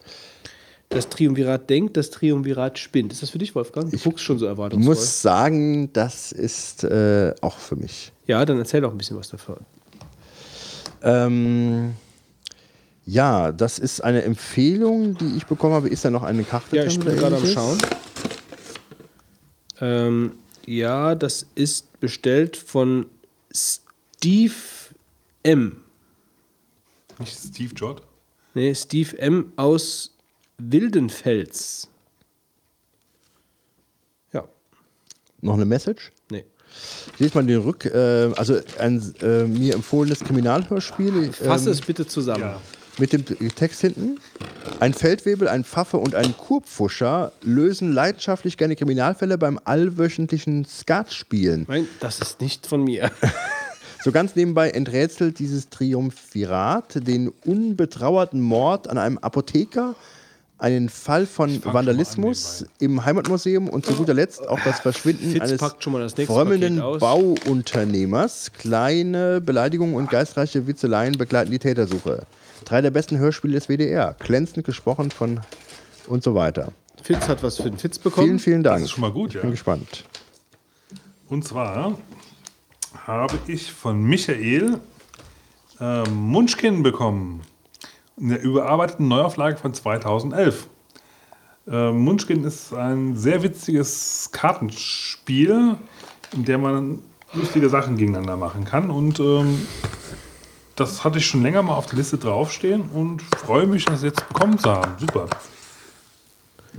Das 0.89 1.07
Triumvirat 1.07 1.69
denkt, 1.69 1.97
das 1.97 2.09
Triumvirat 2.09 2.79
spinnt. 2.79 3.11
Ist 3.13 3.21
das 3.21 3.29
für 3.29 3.37
dich, 3.37 3.53
Wolfgang? 3.53 3.91
Du 3.91 3.97
guckst 3.99 4.25
schon 4.25 4.39
so 4.39 4.45
Ich 4.45 4.49
erwartungsvoll. 4.49 4.95
muss 4.95 5.21
sagen, 5.21 5.93
das 5.93 6.31
ist 6.31 6.83
äh, 6.83 7.35
auch 7.41 7.59
für 7.59 7.75
mich. 7.75 8.11
ja, 8.25 8.43
dann 8.43 8.57
erzähl 8.57 8.81
doch 8.81 8.91
ein 8.91 8.97
bisschen 8.97 9.17
was 9.17 9.29
davon. 9.29 9.57
Ähm, 11.03 11.93
ja, 13.05 13.51
das 13.51 13.77
ist 13.77 14.03
eine 14.03 14.23
Empfehlung, 14.23 15.15
die 15.17 15.37
ich 15.37 15.45
bekommen 15.45 15.75
habe. 15.75 15.89
Ist 15.89 16.05
da 16.05 16.09
noch 16.09 16.23
eine 16.23 16.43
Karte? 16.43 16.75
Ja, 16.75 16.85
ich 16.85 16.99
bin 16.99 17.15
gerade 17.15 17.37
am? 17.37 17.45
Schauen. 17.45 17.77
Ähm, 19.81 20.33
ja, 20.65 21.15
das 21.15 21.45
ist 21.55 21.99
bestellt 21.99 22.57
von 22.57 23.05
Steve 23.53 24.53
M. 25.43 25.77
Nicht 27.19 27.37
Steve 27.37 27.73
Jobs? 27.73 28.01
Nee, 28.53 28.73
Steve 28.75 29.17
M. 29.19 29.51
aus 29.55 30.15
Wildenfels. 30.57 31.87
Ja, 34.33 34.47
Noch 35.41 35.53
eine 35.55 35.65
Message? 35.65 36.11
nee. 36.29 36.45
Ich 37.13 37.19
lese 37.19 37.35
mal 37.35 37.45
den 37.45 37.61
Rück, 37.61 37.85
äh, 37.85 38.31
also 38.35 38.59
ein 38.77 39.13
äh, 39.21 39.45
mir 39.45 39.73
empfohlenes 39.73 40.19
Kriminalhörspiel 40.19 41.33
Fass 41.33 41.65
ähm, 41.65 41.71
es 41.71 41.81
bitte 41.81 42.05
zusammen. 42.05 42.41
Ja. 42.41 42.61
Mit 42.99 43.13
dem 43.13 43.25
Text 43.55 43.81
hinten. 43.81 44.19
Ein 44.79 44.93
Feldwebel, 44.93 45.47
ein 45.47 45.63
Pfaffe 45.63 45.97
und 45.97 46.15
ein 46.15 46.35
Kurpfuscher 46.37 47.31
lösen 47.41 47.91
leidenschaftlich 47.91 48.57
gerne 48.57 48.75
Kriminalfälle 48.75 49.37
beim 49.37 49.59
allwöchentlichen 49.63 50.65
Skatspielen. 50.65 51.65
Nein, 51.67 51.87
das 51.99 52.19
ist 52.19 52.41
nicht 52.41 52.67
von 52.67 52.83
mir. 52.83 53.11
So 54.01 54.13
ganz 54.13 54.33
nebenbei 54.37 54.69
enträtselt 54.69 55.39
dieses 55.39 55.67
Triumvirat 55.67 57.05
den 57.05 57.33
unbetrauerten 57.45 58.39
Mord 58.39 58.89
an 58.89 58.97
einem 58.97 59.17
Apotheker, 59.17 59.93
einen 60.57 60.87
Fall 60.87 61.25
von 61.25 61.63
Vandalismus 61.65 62.65
im 62.79 63.03
Heimatmuseum 63.03 63.67
und 63.67 63.85
zu 63.85 63.93
guter 63.95 64.13
Letzt 64.13 64.47
auch 64.47 64.59
das 64.63 64.79
Verschwinden 64.79 65.31
Fitz 65.31 65.41
eines 65.41 65.61
frömmelnden. 66.27 66.79
Bauunternehmers. 66.99 68.53
Kleine 68.53 69.41
Beleidigungen 69.41 69.95
und 69.95 70.09
geistreiche 70.09 70.65
Witzeleien 70.65 71.17
begleiten 71.17 71.51
die 71.51 71.59
Tätersuche. 71.59 72.25
Drei 72.69 72.81
der 72.81 72.91
besten 72.91 73.17
Hörspiele 73.17 73.55
des 73.55 73.67
WDR. 73.67 74.15
Glänzend 74.19 74.63
gesprochen 74.63 75.09
von 75.09 75.39
und 76.05 76.23
so 76.23 76.35
weiter. 76.35 76.71
Fitz 77.01 77.27
hat 77.27 77.41
was 77.41 77.57
für 77.57 77.63
den 77.63 77.79
Fitz 77.79 77.97
bekommen. 77.97 78.27
Vielen, 78.27 78.39
vielen 78.39 78.63
Dank. 78.63 78.81
Das 78.81 78.89
ist 78.89 78.91
schon 78.91 79.01
mal 79.01 79.11
gut, 79.11 79.29
ich 79.29 79.35
ja. 79.35 79.41
bin 79.41 79.49
gespannt. 79.51 80.05
Und 81.29 81.45
zwar 81.45 81.97
habe 83.07 83.39
ich 83.47 83.71
von 83.71 84.03
Michael 84.03 84.79
äh, 85.79 86.03
Munchkin 86.09 86.83
bekommen. 86.83 87.41
In 88.17 88.29
der 88.29 88.41
überarbeiteten 88.41 89.07
Neuauflage 89.07 89.57
von 89.57 89.73
2011. 89.73 90.67
Äh, 91.67 91.91
Munchkin 91.91 92.43
ist 92.43 92.71
ein 92.73 93.15
sehr 93.15 93.41
witziges 93.41 94.29
Kartenspiel, 94.31 95.75
in 96.33 96.45
dem 96.45 96.61
man 96.61 96.99
lustige 97.33 97.69
Sachen 97.69 97.97
gegeneinander 97.97 98.37
machen 98.37 98.63
kann. 98.63 98.91
Und 98.91 99.19
ähm, 99.19 99.59
das 100.79 101.03
hatte 101.03 101.17
ich 101.19 101.25
schon 101.25 101.43
länger 101.43 101.61
mal 101.61 101.75
auf 101.75 101.87
der 101.87 101.97
Liste 101.97 102.17
draufstehen 102.17 102.89
und 102.89 103.21
freue 103.21 103.67
mich, 103.67 103.85
das 103.85 104.03
jetzt 104.03 104.27
bekommen 104.27 104.57
zu 104.57 104.69
haben. 104.69 104.93
Super. 104.99 105.27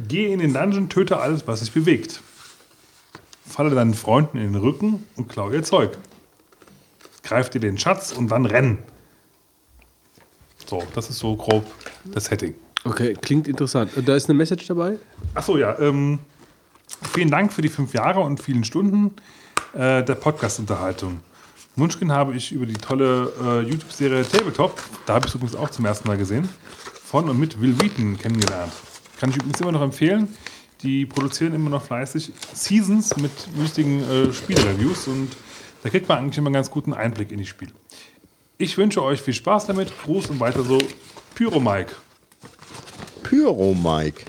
Gehe 0.08 0.32
in 0.32 0.38
den 0.38 0.54
Dungeon, 0.54 0.88
töte 0.88 1.18
alles, 1.18 1.46
was 1.46 1.60
sich 1.60 1.72
bewegt 1.72 2.22
falle 3.50 3.74
deinen 3.74 3.94
Freunden 3.94 4.38
in 4.38 4.52
den 4.52 4.62
Rücken 4.62 5.06
und 5.16 5.28
klau 5.28 5.50
ihr 5.50 5.62
Zeug. 5.62 5.98
Greif 7.22 7.50
dir 7.50 7.60
den 7.60 7.76
Schatz 7.76 8.12
und 8.12 8.30
dann 8.30 8.46
renn. 8.46 8.78
So, 10.66 10.82
das 10.94 11.10
ist 11.10 11.18
so 11.18 11.36
grob 11.36 11.66
das 12.04 12.26
Setting. 12.26 12.54
Okay, 12.84 13.14
klingt 13.20 13.48
interessant. 13.48 13.90
Da 14.06 14.14
ist 14.14 14.30
eine 14.30 14.38
Message 14.38 14.66
dabei? 14.66 14.96
Achso, 15.34 15.58
ja. 15.58 15.78
Ähm, 15.78 16.20
vielen 17.12 17.30
Dank 17.30 17.52
für 17.52 17.60
die 17.60 17.68
fünf 17.68 17.92
Jahre 17.92 18.20
und 18.20 18.40
vielen 18.40 18.64
Stunden 18.64 19.16
äh, 19.74 20.02
der 20.02 20.14
Podcast-Unterhaltung. 20.14 21.20
Munchkin 21.80 22.12
habe 22.12 22.36
ich 22.36 22.52
über 22.52 22.66
die 22.66 22.74
tolle 22.74 23.32
äh, 23.42 23.60
YouTube-Serie 23.62 24.28
Tabletop, 24.28 24.82
da 25.06 25.14
habe 25.14 25.26
ich 25.26 25.30
es 25.30 25.34
übrigens 25.34 25.56
auch 25.56 25.70
zum 25.70 25.86
ersten 25.86 26.08
Mal 26.08 26.18
gesehen, 26.18 26.46
von 27.02 27.30
und 27.30 27.40
mit 27.40 27.58
Will 27.58 27.80
Wheaton 27.80 28.18
kennengelernt. 28.18 28.70
Kann 29.18 29.30
ich 29.30 29.36
übrigens 29.36 29.62
immer 29.62 29.72
noch 29.72 29.80
empfehlen. 29.80 30.28
Die 30.82 31.06
produzieren 31.06 31.54
immer 31.54 31.70
noch 31.70 31.82
fleißig 31.82 32.32
Seasons 32.52 33.16
mit 33.16 33.32
lustigen 33.56 34.02
äh, 34.02 34.30
Spielreviews 34.30 35.08
und 35.08 35.30
da 35.82 35.88
kriegt 35.88 36.06
man 36.06 36.18
eigentlich 36.18 36.36
immer 36.36 36.48
einen 36.48 36.54
ganz 36.54 36.70
guten 36.70 36.92
Einblick 36.92 37.32
in 37.32 37.38
die 37.38 37.46
Spiele. 37.46 37.72
Ich 38.58 38.76
wünsche 38.76 39.02
euch 39.02 39.22
viel 39.22 39.32
Spaß 39.32 39.64
damit. 39.64 39.90
Gruß 40.04 40.28
und 40.28 40.38
weiter 40.38 40.62
so. 40.62 40.76
Pyro 41.34 41.60
Mike. 41.60 41.94
Pyro 43.22 43.74
Mike. 43.74 44.26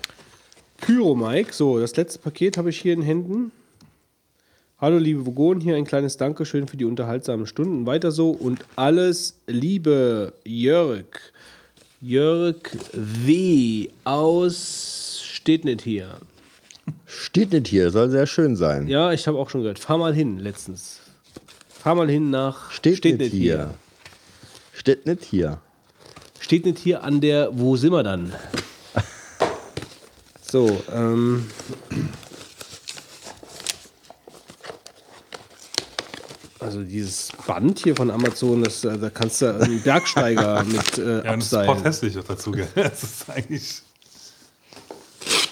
Pyro 0.77 1.15
Mike, 1.15 1.51
so, 1.51 1.79
das 1.79 1.97
letzte 1.97 2.19
Paket 2.19 2.57
habe 2.57 2.69
ich 2.69 2.79
hier 2.79 2.93
in 2.93 3.01
Händen. 3.01 3.51
Hallo 4.81 4.97
liebe 4.97 5.27
Vogon, 5.27 5.61
hier 5.61 5.75
ein 5.75 5.85
kleines 5.85 6.17
Dankeschön 6.17 6.67
für 6.67 6.75
die 6.75 6.85
unterhaltsamen 6.85 7.45
Stunden. 7.45 7.85
Weiter 7.85 8.09
so 8.11 8.31
und 8.31 8.65
alles 8.75 9.35
Liebe, 9.45 10.33
Jörg. 10.43 11.05
Jörg 12.01 12.55
W. 12.91 13.89
aus 14.05 15.21
steht 15.23 15.65
nicht 15.65 15.83
hier. 15.83 16.15
Steht 17.05 17.51
nicht 17.51 17.67
hier, 17.67 17.91
soll 17.91 18.09
sehr 18.09 18.25
schön 18.25 18.55
sein. 18.55 18.87
Ja, 18.87 19.11
ich 19.11 19.27
habe 19.27 19.37
auch 19.37 19.51
schon 19.51 19.61
gehört. 19.61 19.77
Fahr 19.77 19.99
mal 19.99 20.15
hin 20.15 20.39
letztens. 20.39 20.99
Fahr 21.69 21.93
mal 21.93 22.09
hin 22.09 22.31
nach 22.31 22.71
Steht, 22.71 23.03
nicht 23.03 23.33
hier. 23.33 23.75
Steht 24.73 25.05
nicht 25.05 25.23
hier. 25.23 25.59
Steht 26.39 26.65
nicht 26.65 26.79
hier 26.79 27.03
an 27.03 27.21
der, 27.21 27.49
wo 27.53 27.75
sind 27.75 27.91
wir 27.93 28.01
dann? 28.01 28.33
So, 30.41 30.81
ähm. 30.91 31.45
Also 36.61 36.83
dieses 36.83 37.29
Band 37.47 37.79
hier 37.79 37.95
von 37.95 38.11
Amazon, 38.11 38.63
das, 38.63 38.85
äh, 38.85 38.95
da 38.97 39.09
kannst 39.09 39.41
du 39.41 39.47
einen 39.59 39.81
Bergsteiger 39.81 40.63
mit 40.67 40.97
äh, 40.99 41.25
Ja, 41.25 41.35
das 41.35 41.51
ist 41.51 41.83
hässlich 41.83 42.17
dazu. 42.27 42.51
Gell? 42.51 42.67
Das 42.75 43.01
ist 43.03 43.29
eigentlich. 43.29 43.81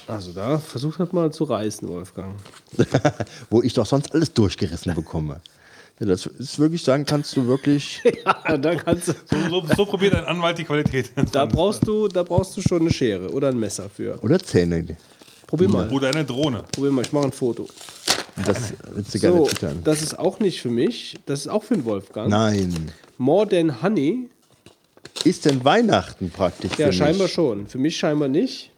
Also 0.07 0.31
da 0.31 0.59
versucht 0.59 0.99
das 0.99 1.11
mal 1.11 1.31
zu 1.31 1.43
reißen, 1.45 1.87
Wolfgang. 1.87 2.35
Wo 3.49 3.61
ich 3.63 3.73
doch 3.73 3.85
sonst 3.85 4.13
alles 4.13 4.33
durchgerissen 4.33 4.93
bekomme. 4.93 5.41
Ja, 5.99 6.05
das 6.05 6.27
ist 6.27 6.59
wirklich 6.59 6.83
sagen, 6.83 7.05
kannst 7.05 7.35
du 7.35 7.45
wirklich. 7.47 8.01
Ja, 8.25 8.57
da 8.57 8.75
kannst 8.75 9.09
du, 9.09 9.13
So, 9.49 9.65
so 9.75 9.85
probiert 9.85 10.15
ein 10.15 10.25
Anwalt 10.25 10.57
die 10.59 10.63
Qualität. 10.63 11.11
da 11.31 11.45
brauchst 11.45 11.85
du, 11.87 12.07
da 12.07 12.23
brauchst 12.23 12.55
du 12.55 12.61
schon 12.61 12.81
eine 12.81 12.91
Schere 12.93 13.29
oder 13.31 13.49
ein 13.49 13.59
Messer 13.59 13.89
für. 13.89 14.17
Oder 14.23 14.39
Zähne. 14.39 14.95
Probier 15.49 15.67
mal, 15.69 15.89
Oder 15.89 16.09
eine 16.09 16.23
Drohne. 16.25 16.63
probier 16.71 16.91
mal, 16.91 17.01
ich 17.01 17.11
mache 17.11 17.25
ein 17.25 17.31
Foto. 17.31 17.67
Das 18.45 18.71
willst 18.93 19.15
du 19.15 19.19
gerne 19.19 19.37
So, 19.37 19.45
twittern. 19.47 19.81
das 19.83 20.01
ist 20.03 20.17
auch 20.17 20.39
nicht 20.39 20.61
für 20.61 20.69
mich, 20.69 21.17
das 21.25 21.41
ist 21.41 21.47
auch 21.47 21.63
für 21.63 21.73
den 21.73 21.85
Wolfgang. 21.85 22.29
Nein. 22.29 22.91
More 23.17 23.47
Than 23.49 23.81
Honey, 23.81 24.29
Ist 25.25 25.45
denn 25.45 25.65
Weihnachten 25.65 26.29
praktisch? 26.29 26.77
ja 26.77 26.87
für 26.87 26.93
scheinbar 26.93 27.23
mich? 27.23 27.33
schon. 27.33 27.67
Für 27.67 27.79
mich 27.79 27.97
scheinbar 27.97 28.27
nicht. 28.29 28.71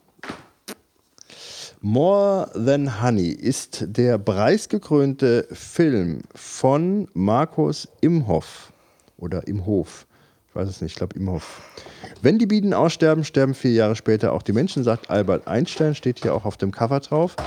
More 1.81 2.49
Than 2.53 3.01
Honey 3.01 3.29
ist 3.29 3.83
der 3.87 4.17
preisgekrönte 4.17 5.47
Film 5.51 6.21
von 6.35 7.07
Markus 7.13 7.87
Imhoff. 8.01 8.71
Oder 9.17 9.47
Imhof. 9.47 10.07
Ich 10.51 10.55
weiß 10.57 10.67
es 10.67 10.81
nicht, 10.81 10.91
ich 10.91 10.97
glaube 10.97 11.15
Imhoff. 11.15 11.61
Wenn 12.21 12.37
die 12.37 12.45
Bienen 12.45 12.73
aussterben, 12.73 13.23
sterben 13.23 13.53
vier 13.53 13.71
Jahre 13.71 13.95
später 13.95 14.33
auch 14.33 14.41
die 14.41 14.51
Menschen, 14.51 14.83
sagt 14.83 15.09
Albert 15.09 15.47
Einstein, 15.47 15.95
steht 15.95 16.21
hier 16.21 16.35
auch 16.35 16.43
auf 16.43 16.57
dem 16.57 16.71
Cover 16.71 16.99
drauf. 16.99 17.37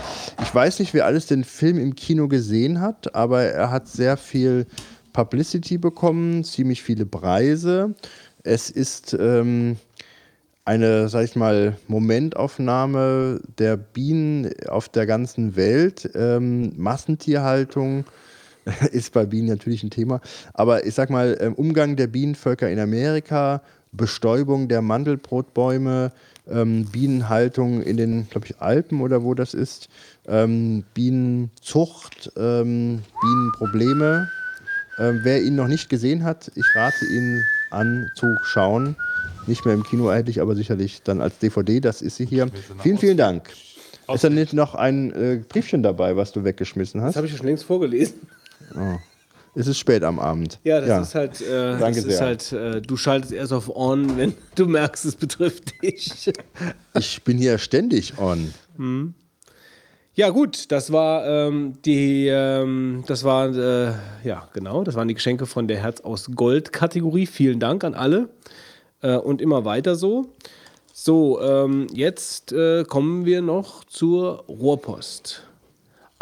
Ich 0.40 0.54
weiß 0.54 0.78
nicht, 0.78 0.94
wer 0.94 1.04
alles 1.04 1.26
den 1.26 1.44
Film 1.44 1.78
im 1.78 1.94
Kino 1.94 2.28
gesehen 2.28 2.81
hat, 2.81 3.15
aber 3.15 3.42
er 3.42 3.70
hat 3.70 3.88
sehr 3.88 4.17
viel 4.17 4.67
Publicity 5.12 5.76
bekommen, 5.76 6.44
ziemlich 6.44 6.83
viele 6.83 7.04
Preise. 7.04 7.94
Es 8.42 8.70
ist 8.70 9.15
ähm, 9.20 9.76
eine, 10.65 11.10
sag 11.10 11.24
ich 11.24 11.37
mal, 11.37 11.76
Momentaufnahme 11.88 13.42
der 13.58 13.76
Bienen 13.76 14.51
auf 14.67 14.88
der 14.88 15.04
ganzen 15.04 15.56
Welt. 15.56 16.10
Ähm, 16.15 16.72
Massentierhaltung 16.78 18.06
ist 18.92 19.12
bei 19.12 19.26
Bienen 19.26 19.48
natürlich 19.48 19.82
ein 19.82 19.90
Thema. 19.90 20.20
Aber 20.52 20.86
ich 20.86 20.94
sag 20.94 21.10
mal, 21.10 21.36
ähm, 21.40 21.54
Umgang 21.54 21.97
der 21.97 22.06
Bienenvölker 22.06 22.70
in 22.70 22.78
Amerika, 22.78 23.62
Bestäubung 23.92 24.68
der 24.68 24.82
Mandelbrotbäume, 24.82 26.12
ähm, 26.50 26.86
Bienenhaltung 26.86 27.82
in 27.82 27.97
den, 27.97 28.28
glaube 28.28 28.47
ich, 28.47 28.60
Alpen 28.60 29.00
oder 29.00 29.22
wo 29.22 29.34
das 29.34 29.54
ist, 29.54 29.88
ähm, 30.26 30.84
Bienenzucht, 30.94 32.32
ähm, 32.36 33.02
Bienenprobleme. 33.20 34.28
Ähm, 34.98 35.20
wer 35.22 35.42
ihn 35.42 35.56
noch 35.56 35.68
nicht 35.68 35.88
gesehen 35.88 36.24
hat, 36.24 36.50
ich 36.54 36.64
rate 36.74 37.04
ihn 37.06 37.42
an 37.70 38.10
zu 38.14 38.26
schauen. 38.44 38.97
Nicht 39.47 39.64
mehr 39.64 39.74
im 39.74 39.82
Kino 39.82 40.08
erhältlich, 40.08 40.40
aber 40.40 40.54
sicherlich 40.54 41.02
dann 41.02 41.20
als 41.20 41.38
DVD. 41.38 41.80
Das 41.80 42.00
ist 42.00 42.16
sie 42.16 42.26
hier. 42.26 42.47
Vielen, 42.80 42.98
vielen 42.98 43.16
Dank. 43.16 43.50
Ist 44.12 44.24
da 44.24 44.30
nicht 44.30 44.52
noch 44.52 44.74
ein 44.74 45.12
äh, 45.12 45.40
Briefchen 45.48 45.82
dabei, 45.82 46.16
was 46.16 46.32
du 46.32 46.44
weggeschmissen 46.44 47.00
Das 47.00 47.08
hast? 47.08 47.16
habe 47.16 47.26
ich 47.26 47.32
ja 47.32 47.38
schon 47.38 47.47
längst 47.47 47.64
vorgelesen. 47.64 48.14
Es 49.56 49.66
ist 49.68 49.78
spät 49.78 50.02
am 50.02 50.18
Abend. 50.18 50.58
Ja, 50.64 50.80
das 50.80 51.08
ist 51.08 51.14
halt, 51.14 51.40
äh, 51.40 51.78
Danke 51.78 52.02
sehr. 52.02 52.20
halt 52.20 52.52
äh, 52.52 52.82
du 52.82 52.97
schaltest 52.97 53.32
erst 53.32 53.52
auf 53.52 53.74
On, 53.74 54.16
wenn 54.16 54.34
du 54.56 54.66
merkst, 54.66 55.04
es 55.04 55.16
betrifft 55.16 55.80
dich. 55.82 56.32
Ich 56.97 57.22
bin 57.22 57.38
hier 57.38 57.58
ständig 57.58 58.18
on. 58.18 58.54
Ja, 60.16 60.30
gut, 60.30 60.70
das 60.70 60.92
war 60.92 61.26
ähm, 61.26 61.74
die, 61.84 62.28
ähm, 62.28 63.02
das 63.08 63.24
war, 63.24 63.48
äh, 63.48 63.92
ja, 64.22 64.48
genau, 64.52 64.84
das 64.84 64.94
waren 64.94 65.08
die 65.08 65.14
Geschenke 65.14 65.47
von 65.47 65.66
der 65.66 65.78
Herz 65.78 66.02
aus 66.02 66.30
Gold-Kategorie. 66.32 67.26
Vielen 67.26 67.58
Dank 67.58 67.82
an 67.82 67.94
alle 67.94 68.28
äh, 69.02 69.16
und 69.16 69.42
immer 69.42 69.64
weiter 69.64 69.97
so. 69.97 70.26
So, 70.92 71.40
ähm, 71.42 71.88
jetzt 71.92 72.52
äh, 72.52 72.84
kommen 72.84 73.24
wir 73.24 73.42
noch 73.42 73.82
zur 73.84 74.44
Rohrpost. 74.47 75.42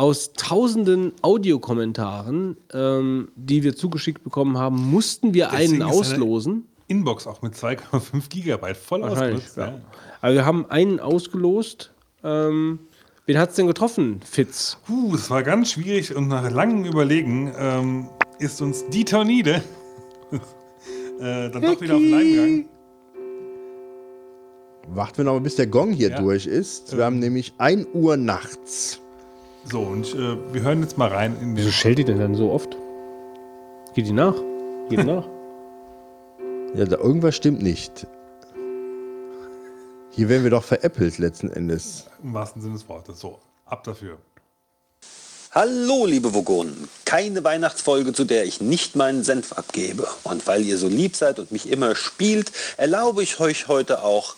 Aus 0.03 0.33
tausenden 0.33 1.13
Audiokommentaren, 1.23 2.57
ähm, 2.73 3.29
die 3.37 3.63
wir 3.63 3.77
zugeschickt 3.77 4.25
bekommen 4.25 4.59
haben, 4.59 4.91
mussten 4.91 5.33
wir 5.33 5.51
Deswegen 5.53 5.81
einen 5.81 5.91
ist 5.93 6.13
eine 6.13 6.25
auslosen. 6.25 6.67
Inbox 6.89 7.29
auch 7.29 7.41
mit 7.41 7.55
2,5 7.55 8.29
Gigabyte 8.29 8.77
voll 8.77 9.05
ausgenutzt. 9.05 9.57
ja. 9.57 9.67
Ja. 9.69 9.81
Also 10.21 10.35
wir 10.39 10.45
haben 10.45 10.67
einen 10.71 10.99
ausgelost. 10.99 11.93
Ähm, 12.25 12.81
wen 13.27 13.39
hat 13.39 13.51
es 13.51 13.55
denn 13.55 13.69
getroffen, 13.69 14.19
Fitz? 14.29 14.77
Puh, 14.87 15.15
es 15.15 15.31
war 15.31 15.45
ganz 15.45 15.71
schwierig 15.71 16.17
und 16.17 16.27
nach 16.27 16.51
langem 16.51 16.85
Überlegen 16.85 17.53
ähm, 17.57 18.09
ist 18.41 18.61
uns 18.61 18.85
Dieter 18.89 19.23
Niede 19.23 19.63
äh, 21.21 21.49
dann 21.49 21.63
doch 21.63 21.81
wieder 21.81 21.95
auf 21.95 22.01
den 22.01 22.11
Leim 22.11 22.27
gegangen. 22.29 22.69
Warten 24.89 25.19
wir 25.19 25.25
noch 25.27 25.35
mal, 25.35 25.41
bis 25.41 25.55
der 25.55 25.69
Gong 25.69 25.93
hier 25.93 26.11
Ja. 26.11 26.21
durch 26.21 26.47
ist. 26.49 26.97
Wir 26.97 27.05
haben 27.05 27.21
nämlich 27.21 27.53
1 27.59 27.87
Uhr 27.95 28.17
nachts. 28.17 28.99
So, 29.65 29.81
und 29.81 30.07
äh, 30.15 30.37
wir 30.53 30.63
hören 30.63 30.83
jetzt 30.83 30.99
mal 30.99 31.09
rein 31.09 31.37
in 31.41 31.55
den. 31.55 31.57
Wieso 31.57 31.71
schellt 31.71 31.99
die 31.99 32.05
denn 32.05 32.19
dann 32.19 32.35
so 32.35 32.51
oft? 32.51 32.77
Geht 33.95 34.07
die 34.07 34.13
nach? 34.13 34.35
Geht 34.89 35.01
die 35.01 35.05
nach? 35.05 35.27
Ja, 36.75 36.87
da 36.87 36.97
irgendwas 36.97 37.37
stimmt 37.37 37.61
nicht. 37.61 38.07
Hier 40.11 40.31
werden 40.31 40.43
wir 40.43 40.51
doch 40.51 40.65
veräppelt 40.65 41.19
letzten 41.19 41.51
Endes. 41.51 42.07
Im 42.23 42.33
wahrsten 42.33 42.63
Sinne 42.63 42.73
des 42.73 42.89
Wortes. 42.89 43.21
So, 43.21 43.41
ab 43.67 43.85
dafür. 43.85 44.17
Hallo, 45.51 46.07
liebe 46.07 46.33
Vogonen. 46.33 46.89
Keine 47.05 47.45
Weihnachtsfolge, 47.45 48.15
zu 48.15 48.25
der 48.25 48.47
ich 48.47 48.63
nicht 48.63 48.97
meinen 48.97 49.23
Senf 49.23 49.53
abgebe. 49.53 50.09
Und 50.25 50.47
weil 50.47 50.63
ihr 50.63 50.79
so 50.79 50.89
lieb 50.89 51.15
seid 51.15 51.39
und 51.39 51.53
mich 51.53 51.69
immer 51.69 51.95
spielt, 51.95 52.53
erlaube 52.79 53.23
ich 53.23 53.39
euch 53.39 53.69
heute 53.69 54.03
auch, 54.03 54.37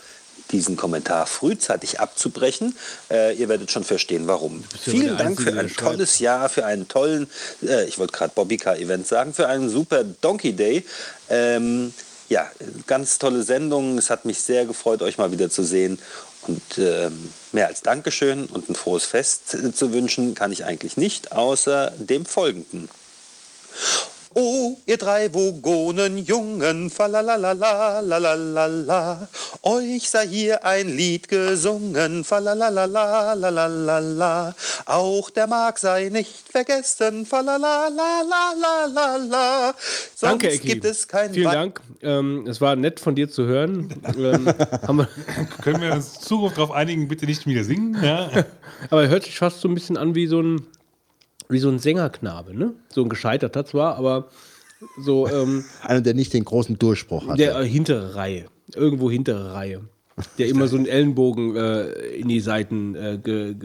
diesen 0.51 0.77
Kommentar 0.77 1.27
frühzeitig 1.27 2.01
abzubrechen. 2.01 2.77
Äh, 3.11 3.35
ihr 3.37 3.49
werdet 3.49 3.71
schon 3.71 3.85
verstehen, 3.85 4.27
warum. 4.27 4.65
Vielen 4.81 5.17
Dank 5.17 5.39
Einzige, 5.39 5.53
für 5.53 5.61
ein 5.61 5.75
tolles 5.75 6.19
Jahr, 6.19 6.49
für 6.49 6.67
einen 6.67 6.89
tollen, 6.89 7.29
äh, 7.63 7.85
ich 7.85 7.99
wollte 7.99 8.13
gerade 8.13 8.33
Bobbycar-Event 8.35 9.07
sagen, 9.07 9.35
für 9.35 9.49
einen 9.49 9.69
super 9.69 10.05
Donkey 10.05 10.53
Day. 10.53 10.85
Ähm, 11.29 11.93
ja, 12.29 12.51
ganz 12.87 13.19
tolle 13.19 13.43
Sendung. 13.43 13.99
Es 13.99 14.11
hat 14.11 14.25
mich 14.25 14.41
sehr 14.41 14.67
gefreut, 14.67 15.03
euch 15.03 15.19
mal 15.19 15.33
wieder 15.33 15.51
zu 15.51 15.63
sehen. 15.63 15.99
Und 16.47 16.79
ähm, 16.79 17.31
mehr 17.53 17.69
als 17.69 17.81
Dankeschön 17.81 18.47
und 18.47 18.69
ein 18.69 18.75
frohes 18.75 19.05
Fest 19.05 19.55
äh, 19.55 19.73
zu 19.73 19.93
wünschen, 19.93 20.35
kann 20.35 20.53
ich 20.53 20.65
eigentlich 20.65 20.97
nicht, 20.97 21.33
außer 21.33 21.93
dem 21.97 22.27
folgenden. 22.27 22.89
Oh, 24.37 24.77
ihr 24.87 24.97
drei 24.97 25.33
Vogonenjungen, 25.33 26.91
falalalala, 26.91 28.01
lalalala, 28.01 29.29
euch 29.63 30.11
sei 30.11 30.27
hier 30.27 30.65
ein 30.65 30.89
Lied 30.97 31.29
gesungen, 31.29 32.25
falalalala, 32.25 33.35
lalalala, 33.35 34.55
auch 34.87 35.31
der 35.31 35.47
Mark 35.47 35.79
sei 35.79 36.09
nicht 36.09 36.49
vergessen, 36.51 37.27
falalalalala, 37.27 39.75
sonst 40.15 40.23
Danke, 40.23 40.51
Eki. 40.51 40.69
gibt 40.69 40.85
es 40.85 41.07
kein 41.07 41.33
Vielen 41.33 41.47
Wei- 41.47 41.55
Dank. 41.55 41.81
Ähm, 42.03 42.47
es 42.49 42.61
war 42.61 42.77
nett 42.77 43.01
von 43.01 43.15
dir 43.15 43.31
zu 43.31 43.45
hören. 43.47 43.95
ähm, 44.17 44.47
wir, 44.47 45.09
Können 45.63 45.81
wir 45.81 45.93
uns 45.93 46.21
Zukunft 46.21 46.57
darauf 46.59 46.73
einigen, 46.73 47.09
bitte 47.09 47.27
nicht 47.27 47.47
wieder 47.47 47.65
singen? 47.65 47.97
Ja. 48.03 48.31
aber 48.91 49.03
er 49.05 49.09
hört 49.09 49.25
sich 49.25 49.39
fast 49.39 49.61
so 49.61 49.69
ein 49.69 49.75
bisschen 49.75 49.97
an 49.97 50.15
wie 50.15 50.27
so 50.27 50.41
ein, 50.41 50.67
wie 51.49 51.59
so 51.59 51.69
ein 51.69 51.79
Sängerknabe, 51.79 52.57
ne? 52.57 52.73
So 52.89 53.03
ein 53.03 53.09
gescheiterter 53.09 53.65
zwar, 53.65 53.97
aber 53.97 54.29
so. 54.99 55.29
Ähm, 55.29 55.65
Einer, 55.83 56.01
der 56.01 56.15
nicht 56.15 56.33
den 56.33 56.45
großen 56.45 56.79
Durchbruch 56.79 57.29
hat. 57.29 57.39
Der 57.39 57.59
äh, 57.59 57.69
hintere 57.69 58.15
Reihe. 58.15 58.47
Irgendwo 58.75 59.11
hintere 59.11 59.55
Reihe. 59.55 59.83
Der 60.39 60.47
immer 60.47 60.69
so 60.69 60.77
einen 60.77 60.87
Ellenbogen 60.87 61.57
äh, 61.57 61.89
in 62.15 62.29
die 62.29 62.41
Seiten 62.41 62.95
äh, 62.95 63.19
ge, 63.19 63.57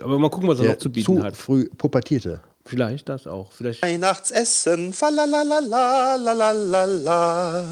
Aber 0.00 0.18
mal 0.18 0.30
gucken, 0.30 0.48
was 0.48 0.58
er 0.58 0.64
der 0.64 0.72
noch 0.72 0.78
zu 0.78 0.90
bieten 0.90 1.18
zu 1.18 1.22
hat. 1.22 1.36
Früh 1.36 1.68
pubertierte. 1.76 2.40
Vielleicht 2.64 3.08
das 3.08 3.26
auch. 3.26 3.52
Vielleicht. 3.52 3.82
Weihnachtsessen, 3.82 4.92
fa 4.92 5.08
la 5.10 5.24
la 5.24 5.42
la 5.42 5.58
la 5.58 6.16
la 6.16 6.52
la 6.52 6.84
la. 6.84 7.64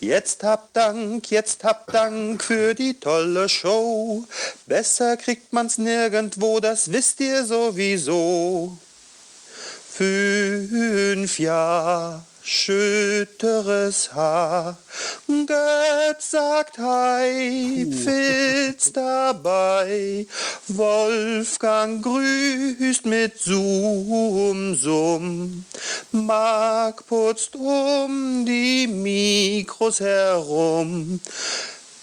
Jetzt 0.00 0.42
habt 0.42 0.76
Dank, 0.76 1.30
jetzt 1.30 1.64
habt 1.64 1.94
Dank 1.94 2.42
für 2.42 2.74
die 2.74 2.94
tolle 2.94 3.48
Show. 3.48 4.24
Besser 4.66 5.16
kriegt 5.16 5.52
man's 5.52 5.78
nirgendwo, 5.78 6.60
das 6.60 6.92
wisst 6.92 7.20
ihr 7.20 7.44
sowieso. 7.44 8.76
Fünf 9.90 11.38
Jahre 11.38 12.22
schütteres 12.44 14.12
Haar. 14.12 14.76
Götz 15.26 16.30
sagt 16.30 16.78
Hi, 16.78 17.86
Fitz 17.90 18.92
dabei. 18.92 20.26
Wolfgang 20.68 22.02
grüßt 22.02 23.06
mit 23.06 23.38
Zoom, 23.38 24.74
Summ. 24.74 25.64
Mark 26.12 27.06
putzt 27.06 27.56
um 27.56 28.44
die 28.44 28.86
Mikros 28.86 30.00
herum. 30.00 31.20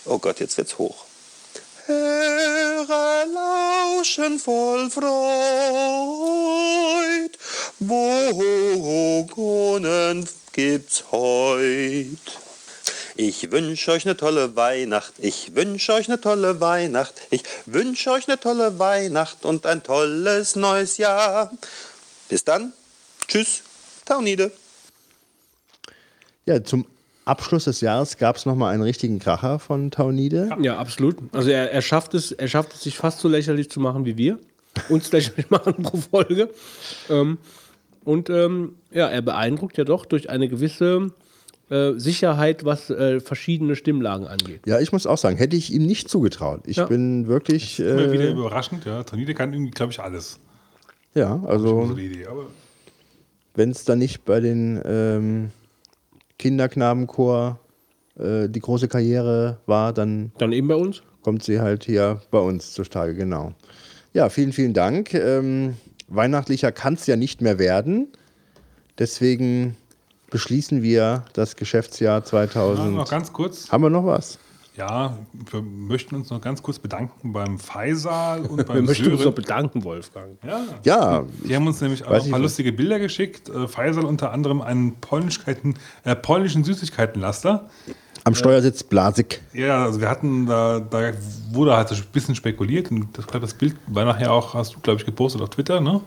Oh 0.05 0.17
Gott, 0.17 0.39
jetzt 0.39 0.57
wird's 0.57 0.77
hoch. 0.77 1.05
Hörer 1.85 3.25
lauschen 3.25 4.39
voll 4.39 4.89
Freud. 4.89 5.11
Wohnen 7.79 9.11
gibt's 10.53 11.03
heut? 11.11 12.17
Ich 13.15 13.51
wünsche 13.51 13.91
euch 13.91 14.05
eine 14.05 14.17
tolle 14.17 14.55
Weihnacht. 14.55 15.13
Ich 15.17 15.55
wünsche 15.55 15.93
euch 15.93 16.07
eine 16.07 16.21
tolle 16.21 16.61
Weihnacht. 16.61 17.13
Ich 17.29 17.43
wünsche 17.65 18.11
euch 18.11 18.27
eine 18.27 18.39
tolle 18.39 18.79
Weihnacht 18.79 19.45
und 19.45 19.65
ein 19.65 19.83
tolles 19.83 20.55
neues 20.55 20.97
Jahr. 20.97 21.51
Bis 22.29 22.43
dann. 22.43 22.73
Tschüss. 23.27 23.61
Taunide. 24.05 24.51
Ja, 26.45 26.63
zum 26.63 26.85
Abschluss 27.31 27.63
des 27.63 27.81
Jahres 27.81 28.17
gab 28.17 28.35
es 28.35 28.45
nochmal 28.45 28.73
einen 28.73 28.83
richtigen 28.83 29.19
Kracher 29.19 29.57
von 29.59 29.89
Taunide. 29.89 30.49
Ja, 30.61 30.77
absolut. 30.77 31.15
Also 31.31 31.49
er, 31.49 31.71
er, 31.71 31.81
schafft 31.81 32.13
es, 32.13 32.31
er 32.31 32.47
schafft 32.47 32.73
es, 32.73 32.81
sich 32.81 32.97
fast 32.97 33.19
so 33.19 33.27
lächerlich 33.27 33.69
zu 33.71 33.79
machen 33.79 34.05
wie 34.05 34.17
wir. 34.17 34.37
Uns 34.89 35.11
lächerlich 35.11 35.49
machen 35.49 35.81
pro 35.81 35.97
Folge. 35.97 36.49
Ähm, 37.09 37.37
und 38.03 38.29
ähm, 38.29 38.75
ja, 38.91 39.07
er 39.07 39.21
beeindruckt 39.21 39.77
ja 39.77 39.83
doch 39.83 40.05
durch 40.05 40.29
eine 40.29 40.47
gewisse 40.49 41.11
äh, 41.69 41.93
Sicherheit, 41.97 42.65
was 42.65 42.89
äh, 42.89 43.19
verschiedene 43.19 43.75
Stimmlagen 43.75 44.27
angeht. 44.27 44.61
Ja, 44.65 44.79
ich 44.79 44.91
muss 44.91 45.07
auch 45.07 45.17
sagen, 45.17 45.37
hätte 45.37 45.55
ich 45.55 45.71
ihm 45.71 45.85
nicht 45.85 46.09
zugetraut. 46.09 46.61
Ich 46.65 46.77
Ja. 46.77 46.85
bin 46.85 47.27
wirklich. 47.27 47.79
Immer 47.79 48.11
wieder 48.11 48.25
Äh, 48.25 48.31
überraschend, 48.31 48.85
ja. 48.85 49.03
Tonide 49.03 49.33
kann 49.33 49.53
irgendwie, 49.53 49.71
glaube 49.71 49.91
ich, 49.93 49.99
alles. 49.99 50.39
ja, 51.13 51.39
So 51.41 51.47
also 51.47 51.93
die 51.93 52.05
Idee. 52.07 52.27
Aber 52.27 52.45
wenn 53.55 53.71
es 53.71 53.83
dann 53.85 53.99
nicht 53.99 54.25
bei 54.25 54.39
den 54.39 54.81
ähm, 54.85 55.51
Kinderknabenchor 56.41 57.59
äh, 58.19 58.49
die 58.49 58.59
große 58.59 58.87
Karriere 58.87 59.59
war, 59.67 59.93
dann 59.93 60.31
Dann 60.39 60.51
eben 60.51 60.67
bei 60.67 60.75
uns. 60.75 61.01
kommt 61.21 61.43
sie 61.43 61.61
halt 61.61 61.85
hier 61.85 62.19
bei 62.31 62.39
uns 62.39 62.73
zutage, 62.73 63.13
genau. 63.13 63.53
Ja, 64.13 64.29
vielen, 64.29 64.51
vielen 64.51 64.73
Dank. 64.73 65.13
Ähm, 65.13 65.75
weihnachtlicher 66.07 66.71
kann 66.71 66.95
es 66.95 67.05
ja 67.07 67.15
nicht 67.15 67.41
mehr 67.41 67.59
werden. 67.59 68.07
Deswegen 68.97 69.77
beschließen 70.31 70.81
wir 70.81 71.25
das 71.33 71.55
Geschäftsjahr 71.55 72.19
ja, 72.19 72.25
2000. 72.25 72.95
noch 72.95 73.09
ganz 73.09 73.31
kurz. 73.31 73.71
Haben 73.71 73.83
wir 73.83 73.89
noch 73.89 74.05
was? 74.05 74.39
Ja, 74.77 75.17
wir 75.51 75.61
möchten 75.61 76.15
uns 76.15 76.29
noch 76.29 76.39
ganz 76.39 76.63
kurz 76.63 76.79
bedanken 76.79 77.33
beim 77.33 77.59
Faisal 77.59 78.41
und 78.45 78.57
Wir 78.57 78.63
beim 78.63 78.85
möchten 78.85 79.05
uns 79.07 79.15
noch 79.15 79.21
Sören. 79.23 79.35
bedanken, 79.35 79.83
Wolfgang. 79.83 80.37
Ja, 80.45 80.61
Ja, 80.83 81.23
die 81.43 81.55
haben 81.55 81.67
uns 81.67 81.81
nämlich 81.81 82.05
auch 82.05 82.11
ein 82.11 82.21
paar 82.23 82.31
was. 82.31 82.39
lustige 82.39 82.71
Bilder 82.71 82.97
geschickt. 82.97 83.49
Äh, 83.49 83.67
Faisal 83.67 84.05
unter 84.05 84.31
anderem 84.31 84.61
einen 84.61 84.95
Polnischkeiten, 85.01 85.75
äh, 86.05 86.15
polnischen 86.15 86.63
Süßigkeitenlaster. 86.63 87.69
am 88.23 88.33
Steuersitz 88.35 88.83
Blasik. 88.83 89.41
Ja, 89.51 89.83
also 89.83 89.99
wir 89.99 90.09
hatten 90.09 90.45
da, 90.45 90.79
da 90.79 91.11
wurde 91.51 91.75
halt 91.75 91.89
so 91.89 91.95
ein 91.95 92.03
bisschen 92.13 92.35
spekuliert 92.35 92.91
und 92.91 93.17
das, 93.17 93.27
glaub, 93.27 93.41
das 93.41 93.53
Bild 93.55 93.75
war 93.87 94.05
nachher 94.05 94.31
auch, 94.31 94.53
hast 94.53 94.75
du, 94.75 94.79
glaube 94.79 94.99
ich, 94.99 95.05
gepostet 95.05 95.41
auf 95.41 95.49
Twitter, 95.49 95.81
ne? 95.81 95.99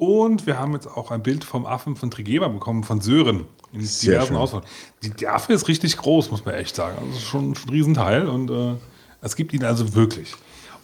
Und 0.00 0.46
wir 0.46 0.58
haben 0.58 0.72
jetzt 0.72 0.86
auch 0.86 1.10
ein 1.10 1.22
Bild 1.22 1.44
vom 1.44 1.66
Affen 1.66 1.94
von 1.94 2.10
Trigema 2.10 2.48
bekommen, 2.48 2.84
von 2.84 3.02
Sören. 3.02 3.44
In 3.72 3.82
Sehr 3.82 4.12
diversen. 4.14 4.36
Auswahl. 4.36 4.62
Die, 5.02 5.10
der 5.10 5.34
Affe 5.34 5.52
ist 5.52 5.68
richtig 5.68 5.96
groß, 5.98 6.30
muss 6.30 6.42
man 6.44 6.54
echt 6.54 6.74
sagen. 6.74 6.96
Also 6.96 7.08
das 7.10 7.18
ist 7.18 7.28
schon, 7.28 7.54
schon 7.54 7.68
ein 7.68 7.70
Riesenteil 7.72 8.26
und 8.26 8.50
äh, 8.50 8.76
es 9.20 9.36
gibt 9.36 9.52
ihn 9.52 9.62
also 9.62 9.94
wirklich. 9.94 10.34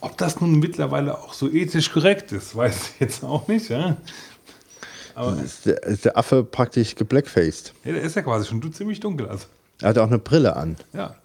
Ob 0.00 0.18
das 0.18 0.38
nun 0.42 0.58
mittlerweile 0.58 1.18
auch 1.18 1.32
so 1.32 1.50
ethisch 1.50 1.90
korrekt 1.90 2.30
ist, 2.32 2.54
weiß 2.54 2.90
ich 2.94 3.00
jetzt 3.00 3.24
auch 3.24 3.48
nicht. 3.48 3.70
Ja? 3.70 3.96
Ist 5.42 5.64
der, 5.64 5.82
ist 5.84 6.04
der 6.04 6.18
Affe 6.18 6.44
praktisch 6.44 6.94
geblackfaced. 6.94 7.72
Ja, 7.84 7.92
der 7.92 8.02
ist 8.02 8.16
ja 8.16 8.22
quasi 8.22 8.46
schon 8.46 8.70
ziemlich 8.74 9.00
dunkel. 9.00 9.28
Also, 9.28 9.46
Er 9.80 9.88
hat 9.88 9.98
auch 9.98 10.06
eine 10.08 10.18
Brille 10.18 10.54
an. 10.54 10.76
ja. 10.92 11.04
Hab 11.08 11.16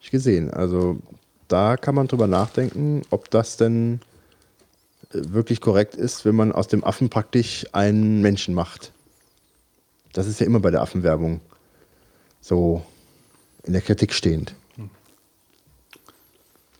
ich 0.00 0.10
gesehen. 0.10 0.50
Also 0.50 0.98
da 1.46 1.76
kann 1.76 1.94
man 1.94 2.08
drüber 2.08 2.26
nachdenken, 2.26 3.02
ob 3.10 3.30
das 3.30 3.56
denn 3.56 4.00
wirklich 5.12 5.60
korrekt 5.60 5.94
ist, 5.94 6.24
wenn 6.24 6.34
man 6.34 6.52
aus 6.52 6.68
dem 6.68 6.84
Affen 6.84 7.10
praktisch 7.10 7.66
einen 7.72 8.20
Menschen 8.20 8.54
macht. 8.54 8.92
Das 10.12 10.26
ist 10.26 10.40
ja 10.40 10.46
immer 10.46 10.60
bei 10.60 10.70
der 10.70 10.82
Affenwerbung 10.82 11.40
so 12.40 12.82
in 13.64 13.72
der 13.72 13.82
Kritik 13.82 14.12
stehend. 14.12 14.54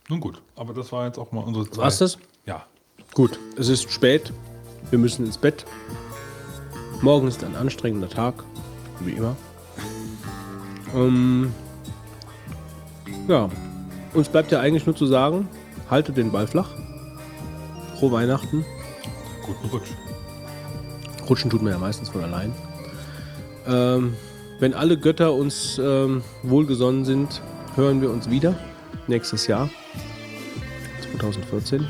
Nun 0.08 0.20
gut, 0.20 0.42
aber 0.56 0.74
das 0.74 0.92
war 0.92 1.06
jetzt 1.06 1.18
auch 1.18 1.32
mal 1.32 1.42
unsere 1.42 1.68
Zeit. 1.70 1.78
War's 1.78 1.98
das? 1.98 2.18
Ja. 2.44 2.66
Gut, 3.14 3.38
es 3.56 3.68
ist 3.68 3.90
spät. 3.90 4.32
Wir 4.90 4.98
müssen 4.98 5.24
ins 5.24 5.38
Bett. 5.38 5.64
Morgen 7.00 7.28
ist 7.28 7.42
ein 7.44 7.56
anstrengender 7.56 8.08
Tag, 8.08 8.44
wie 9.00 9.12
immer. 9.12 9.36
Ähm, 10.94 11.52
ja, 13.28 13.48
uns 14.12 14.28
bleibt 14.28 14.52
ja 14.52 14.60
eigentlich 14.60 14.84
nur 14.86 14.96
zu 14.96 15.06
sagen, 15.06 15.48
haltet 15.88 16.16
den 16.16 16.30
Ball 16.30 16.46
flach. 16.46 16.70
Frohe 18.02 18.10
Weihnachten. 18.10 18.64
Guten 19.46 19.68
Rutsch. 19.68 19.90
Rutschen 21.30 21.50
tut 21.50 21.62
man 21.62 21.72
ja 21.72 21.78
meistens 21.78 22.08
von 22.08 22.24
allein. 22.24 22.52
Ähm, 23.64 24.16
wenn 24.58 24.74
alle 24.74 24.98
Götter 24.98 25.32
uns 25.34 25.80
ähm, 25.80 26.24
wohlgesonnen 26.42 27.04
sind, 27.04 27.40
hören 27.76 28.02
wir 28.02 28.10
uns 28.10 28.28
wieder 28.28 28.58
nächstes 29.06 29.46
Jahr, 29.46 29.70
2014. 31.12 31.86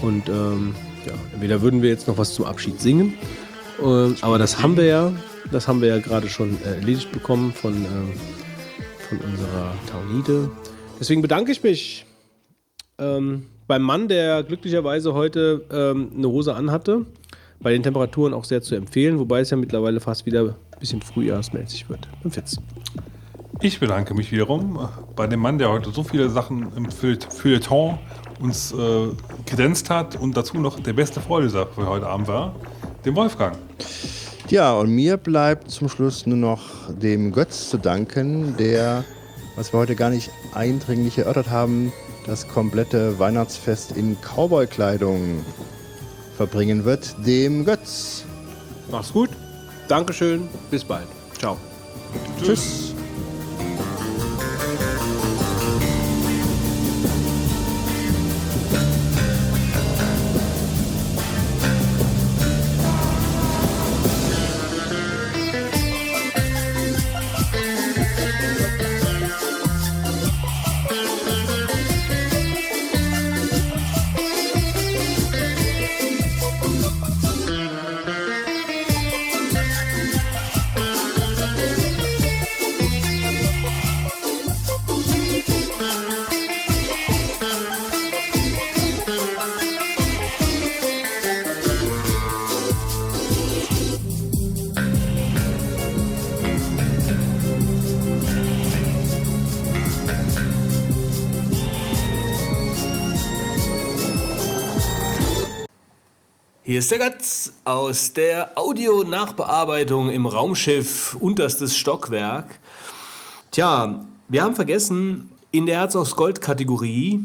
Und 0.00 0.30
ähm, 0.30 0.74
ja, 1.04 1.12
entweder 1.34 1.60
würden 1.60 1.82
wir 1.82 1.90
jetzt 1.90 2.08
noch 2.08 2.16
was 2.16 2.32
zum 2.32 2.46
Abschied 2.46 2.80
singen, 2.80 3.18
ähm, 3.78 4.16
aber 4.22 4.38
das 4.38 4.62
haben 4.62 4.78
wir 4.78 4.86
ja, 4.86 5.12
das 5.50 5.68
haben 5.68 5.82
wir 5.82 5.88
ja 5.88 5.98
gerade 5.98 6.30
schon 6.30 6.56
äh, 6.62 6.76
erledigt 6.76 7.12
bekommen 7.12 7.52
von, 7.52 7.74
ähm, 7.74 8.12
von 9.06 9.18
unserer 9.18 9.74
Taunide. 9.90 10.50
Deswegen 10.98 11.20
bedanke 11.20 11.52
ich 11.52 11.62
mich 11.62 12.06
ähm, 12.96 13.48
beim 13.72 13.80
Mann, 13.80 14.06
der 14.06 14.42
glücklicherweise 14.42 15.14
heute 15.14 15.64
ähm, 15.72 16.10
eine 16.14 16.28
Hose 16.28 16.54
anhatte. 16.54 17.06
Bei 17.58 17.72
den 17.72 17.82
Temperaturen 17.82 18.34
auch 18.34 18.44
sehr 18.44 18.60
zu 18.60 18.74
empfehlen, 18.74 19.18
wobei 19.18 19.40
es 19.40 19.48
ja 19.48 19.56
mittlerweile 19.56 19.98
fast 19.98 20.26
wieder 20.26 20.42
ein 20.42 20.78
bisschen 20.78 21.00
frühjahrsmäßig 21.00 21.88
wird. 21.88 22.06
Beim 22.22 22.30
Fitz. 22.30 22.58
Ich 23.62 23.80
bedanke 23.80 24.12
mich 24.12 24.30
wiederum 24.30 24.78
bei 25.16 25.26
dem 25.26 25.40
Mann, 25.40 25.56
der 25.56 25.70
heute 25.70 25.90
so 25.90 26.02
viele 26.02 26.28
Sachen 26.28 26.70
im 26.76 26.90
Feuille- 26.90 27.30
Feuilleton 27.30 27.98
uns 28.40 28.72
äh, 28.72 29.08
kredenzt 29.46 29.88
hat 29.88 30.20
und 30.20 30.36
dazu 30.36 30.58
noch 30.58 30.78
der 30.78 30.92
beste 30.92 31.22
Vorleser 31.22 31.66
für 31.68 31.86
heute 31.86 32.06
Abend 32.06 32.28
war, 32.28 32.54
dem 33.06 33.16
Wolfgang. 33.16 33.56
Ja, 34.50 34.74
und 34.74 34.90
mir 34.90 35.16
bleibt 35.16 35.70
zum 35.70 35.88
Schluss 35.88 36.26
nur 36.26 36.36
noch 36.36 36.60
dem 36.90 37.32
Götz 37.32 37.70
zu 37.70 37.78
danken, 37.78 38.54
der, 38.58 39.02
was 39.56 39.72
wir 39.72 39.80
heute 39.80 39.96
gar 39.96 40.10
nicht 40.10 40.30
eindringlich 40.52 41.16
erörtert 41.16 41.48
haben, 41.48 41.90
das 42.26 42.46
komplette 42.48 43.18
Weihnachtsfest 43.18 43.92
in 43.92 44.16
Cowboy-Kleidung 44.20 45.44
verbringen 46.36 46.84
wird. 46.84 47.14
Dem 47.26 47.64
Götz. 47.64 48.24
Mach's 48.90 49.12
gut. 49.12 49.30
Dankeschön. 49.88 50.48
Bis 50.70 50.84
bald. 50.84 51.06
Ciao. 51.38 51.56
Tschüss. 52.42 52.88
Hier 52.88 52.91
ist 106.82 106.98
Gatz 106.98 107.52
aus 107.64 108.12
der 108.12 108.58
Audio-Nachbearbeitung 108.58 110.10
im 110.10 110.26
Raumschiff 110.26 111.14
Unterstes 111.20 111.76
Stockwerk. 111.76 112.58
Tja, 113.52 114.04
wir 114.28 114.42
haben 114.42 114.56
vergessen, 114.56 115.30
in 115.52 115.66
der 115.66 115.76
Herz 115.76 115.94
aus 115.94 116.16
Gold-Kategorie 116.16 117.20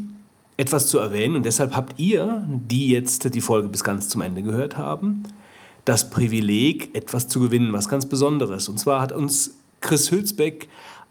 etwas 0.56 0.86
zu 0.86 1.00
erwähnen 1.00 1.34
und 1.34 1.44
deshalb 1.44 1.74
habt 1.74 1.98
ihr, 1.98 2.46
die 2.46 2.90
jetzt 2.90 3.34
die 3.34 3.40
Folge 3.40 3.68
bis 3.68 3.82
ganz 3.82 4.08
zum 4.08 4.20
Ende 4.20 4.42
gehört 4.42 4.76
haben, 4.76 5.24
das 5.84 6.08
Privileg, 6.08 6.94
etwas 6.94 7.26
zu 7.26 7.40
gewinnen, 7.40 7.72
was 7.72 7.88
ganz 7.88 8.06
Besonderes. 8.06 8.68
Und 8.68 8.78
zwar 8.78 9.00
hat 9.00 9.10
uns 9.10 9.56
Chris 9.80 10.12
Hülsbeck 10.12 10.68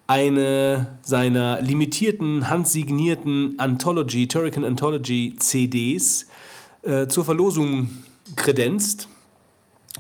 eine 0.08 1.00
seiner 1.02 1.62
limitierten, 1.62 2.50
handsignierten 2.50 3.56
Anthology, 3.60 4.30
Turrican 4.30 4.64
Anthology 4.64 5.36
CDs 5.38 6.28
äh, 6.84 7.08
zur 7.08 7.26
Verlosung 7.26 7.90
kredenzt. 8.36 9.08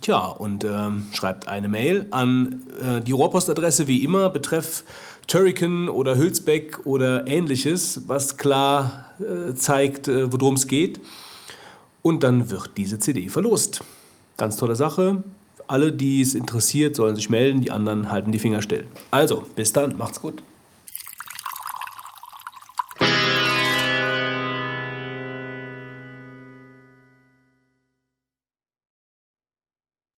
Tja, 0.01 0.27
und 0.27 0.63
ähm, 0.63 1.07
schreibt 1.11 1.47
eine 1.47 1.67
Mail 1.67 2.07
an 2.11 2.61
äh, 2.81 3.01
die 3.01 3.13
Rohrpostadresse 3.13 3.87
wie 3.87 4.03
immer, 4.03 4.29
betreff 4.29 4.83
Turrican 5.27 5.89
oder 5.89 6.17
Hülsbeck 6.17 6.85
oder 6.85 7.27
ähnliches, 7.27 8.07
was 8.07 8.37
klar 8.37 9.05
äh, 9.19 9.53
zeigt, 9.55 10.07
äh, 10.07 10.31
worum 10.31 10.53
es 10.53 10.67
geht. 10.67 10.99
Und 12.01 12.23
dann 12.23 12.49
wird 12.49 12.71
diese 12.77 12.99
CD 12.99 13.27
verlost. 13.29 13.83
Ganz 14.37 14.55
tolle 14.55 14.75
Sache. 14.75 15.23
Alle, 15.67 15.91
die 15.91 16.21
es 16.21 16.35
interessiert, 16.35 16.95
sollen 16.95 17.15
sich 17.15 17.29
melden, 17.29 17.59
die 17.59 17.71
anderen 17.71 18.09
halten 18.09 18.31
die 18.31 18.39
Finger 18.39 18.61
still. 18.61 18.85
Also, 19.11 19.45
bis 19.55 19.73
dann, 19.73 19.97
macht's 19.97 20.21
gut. 20.21 20.41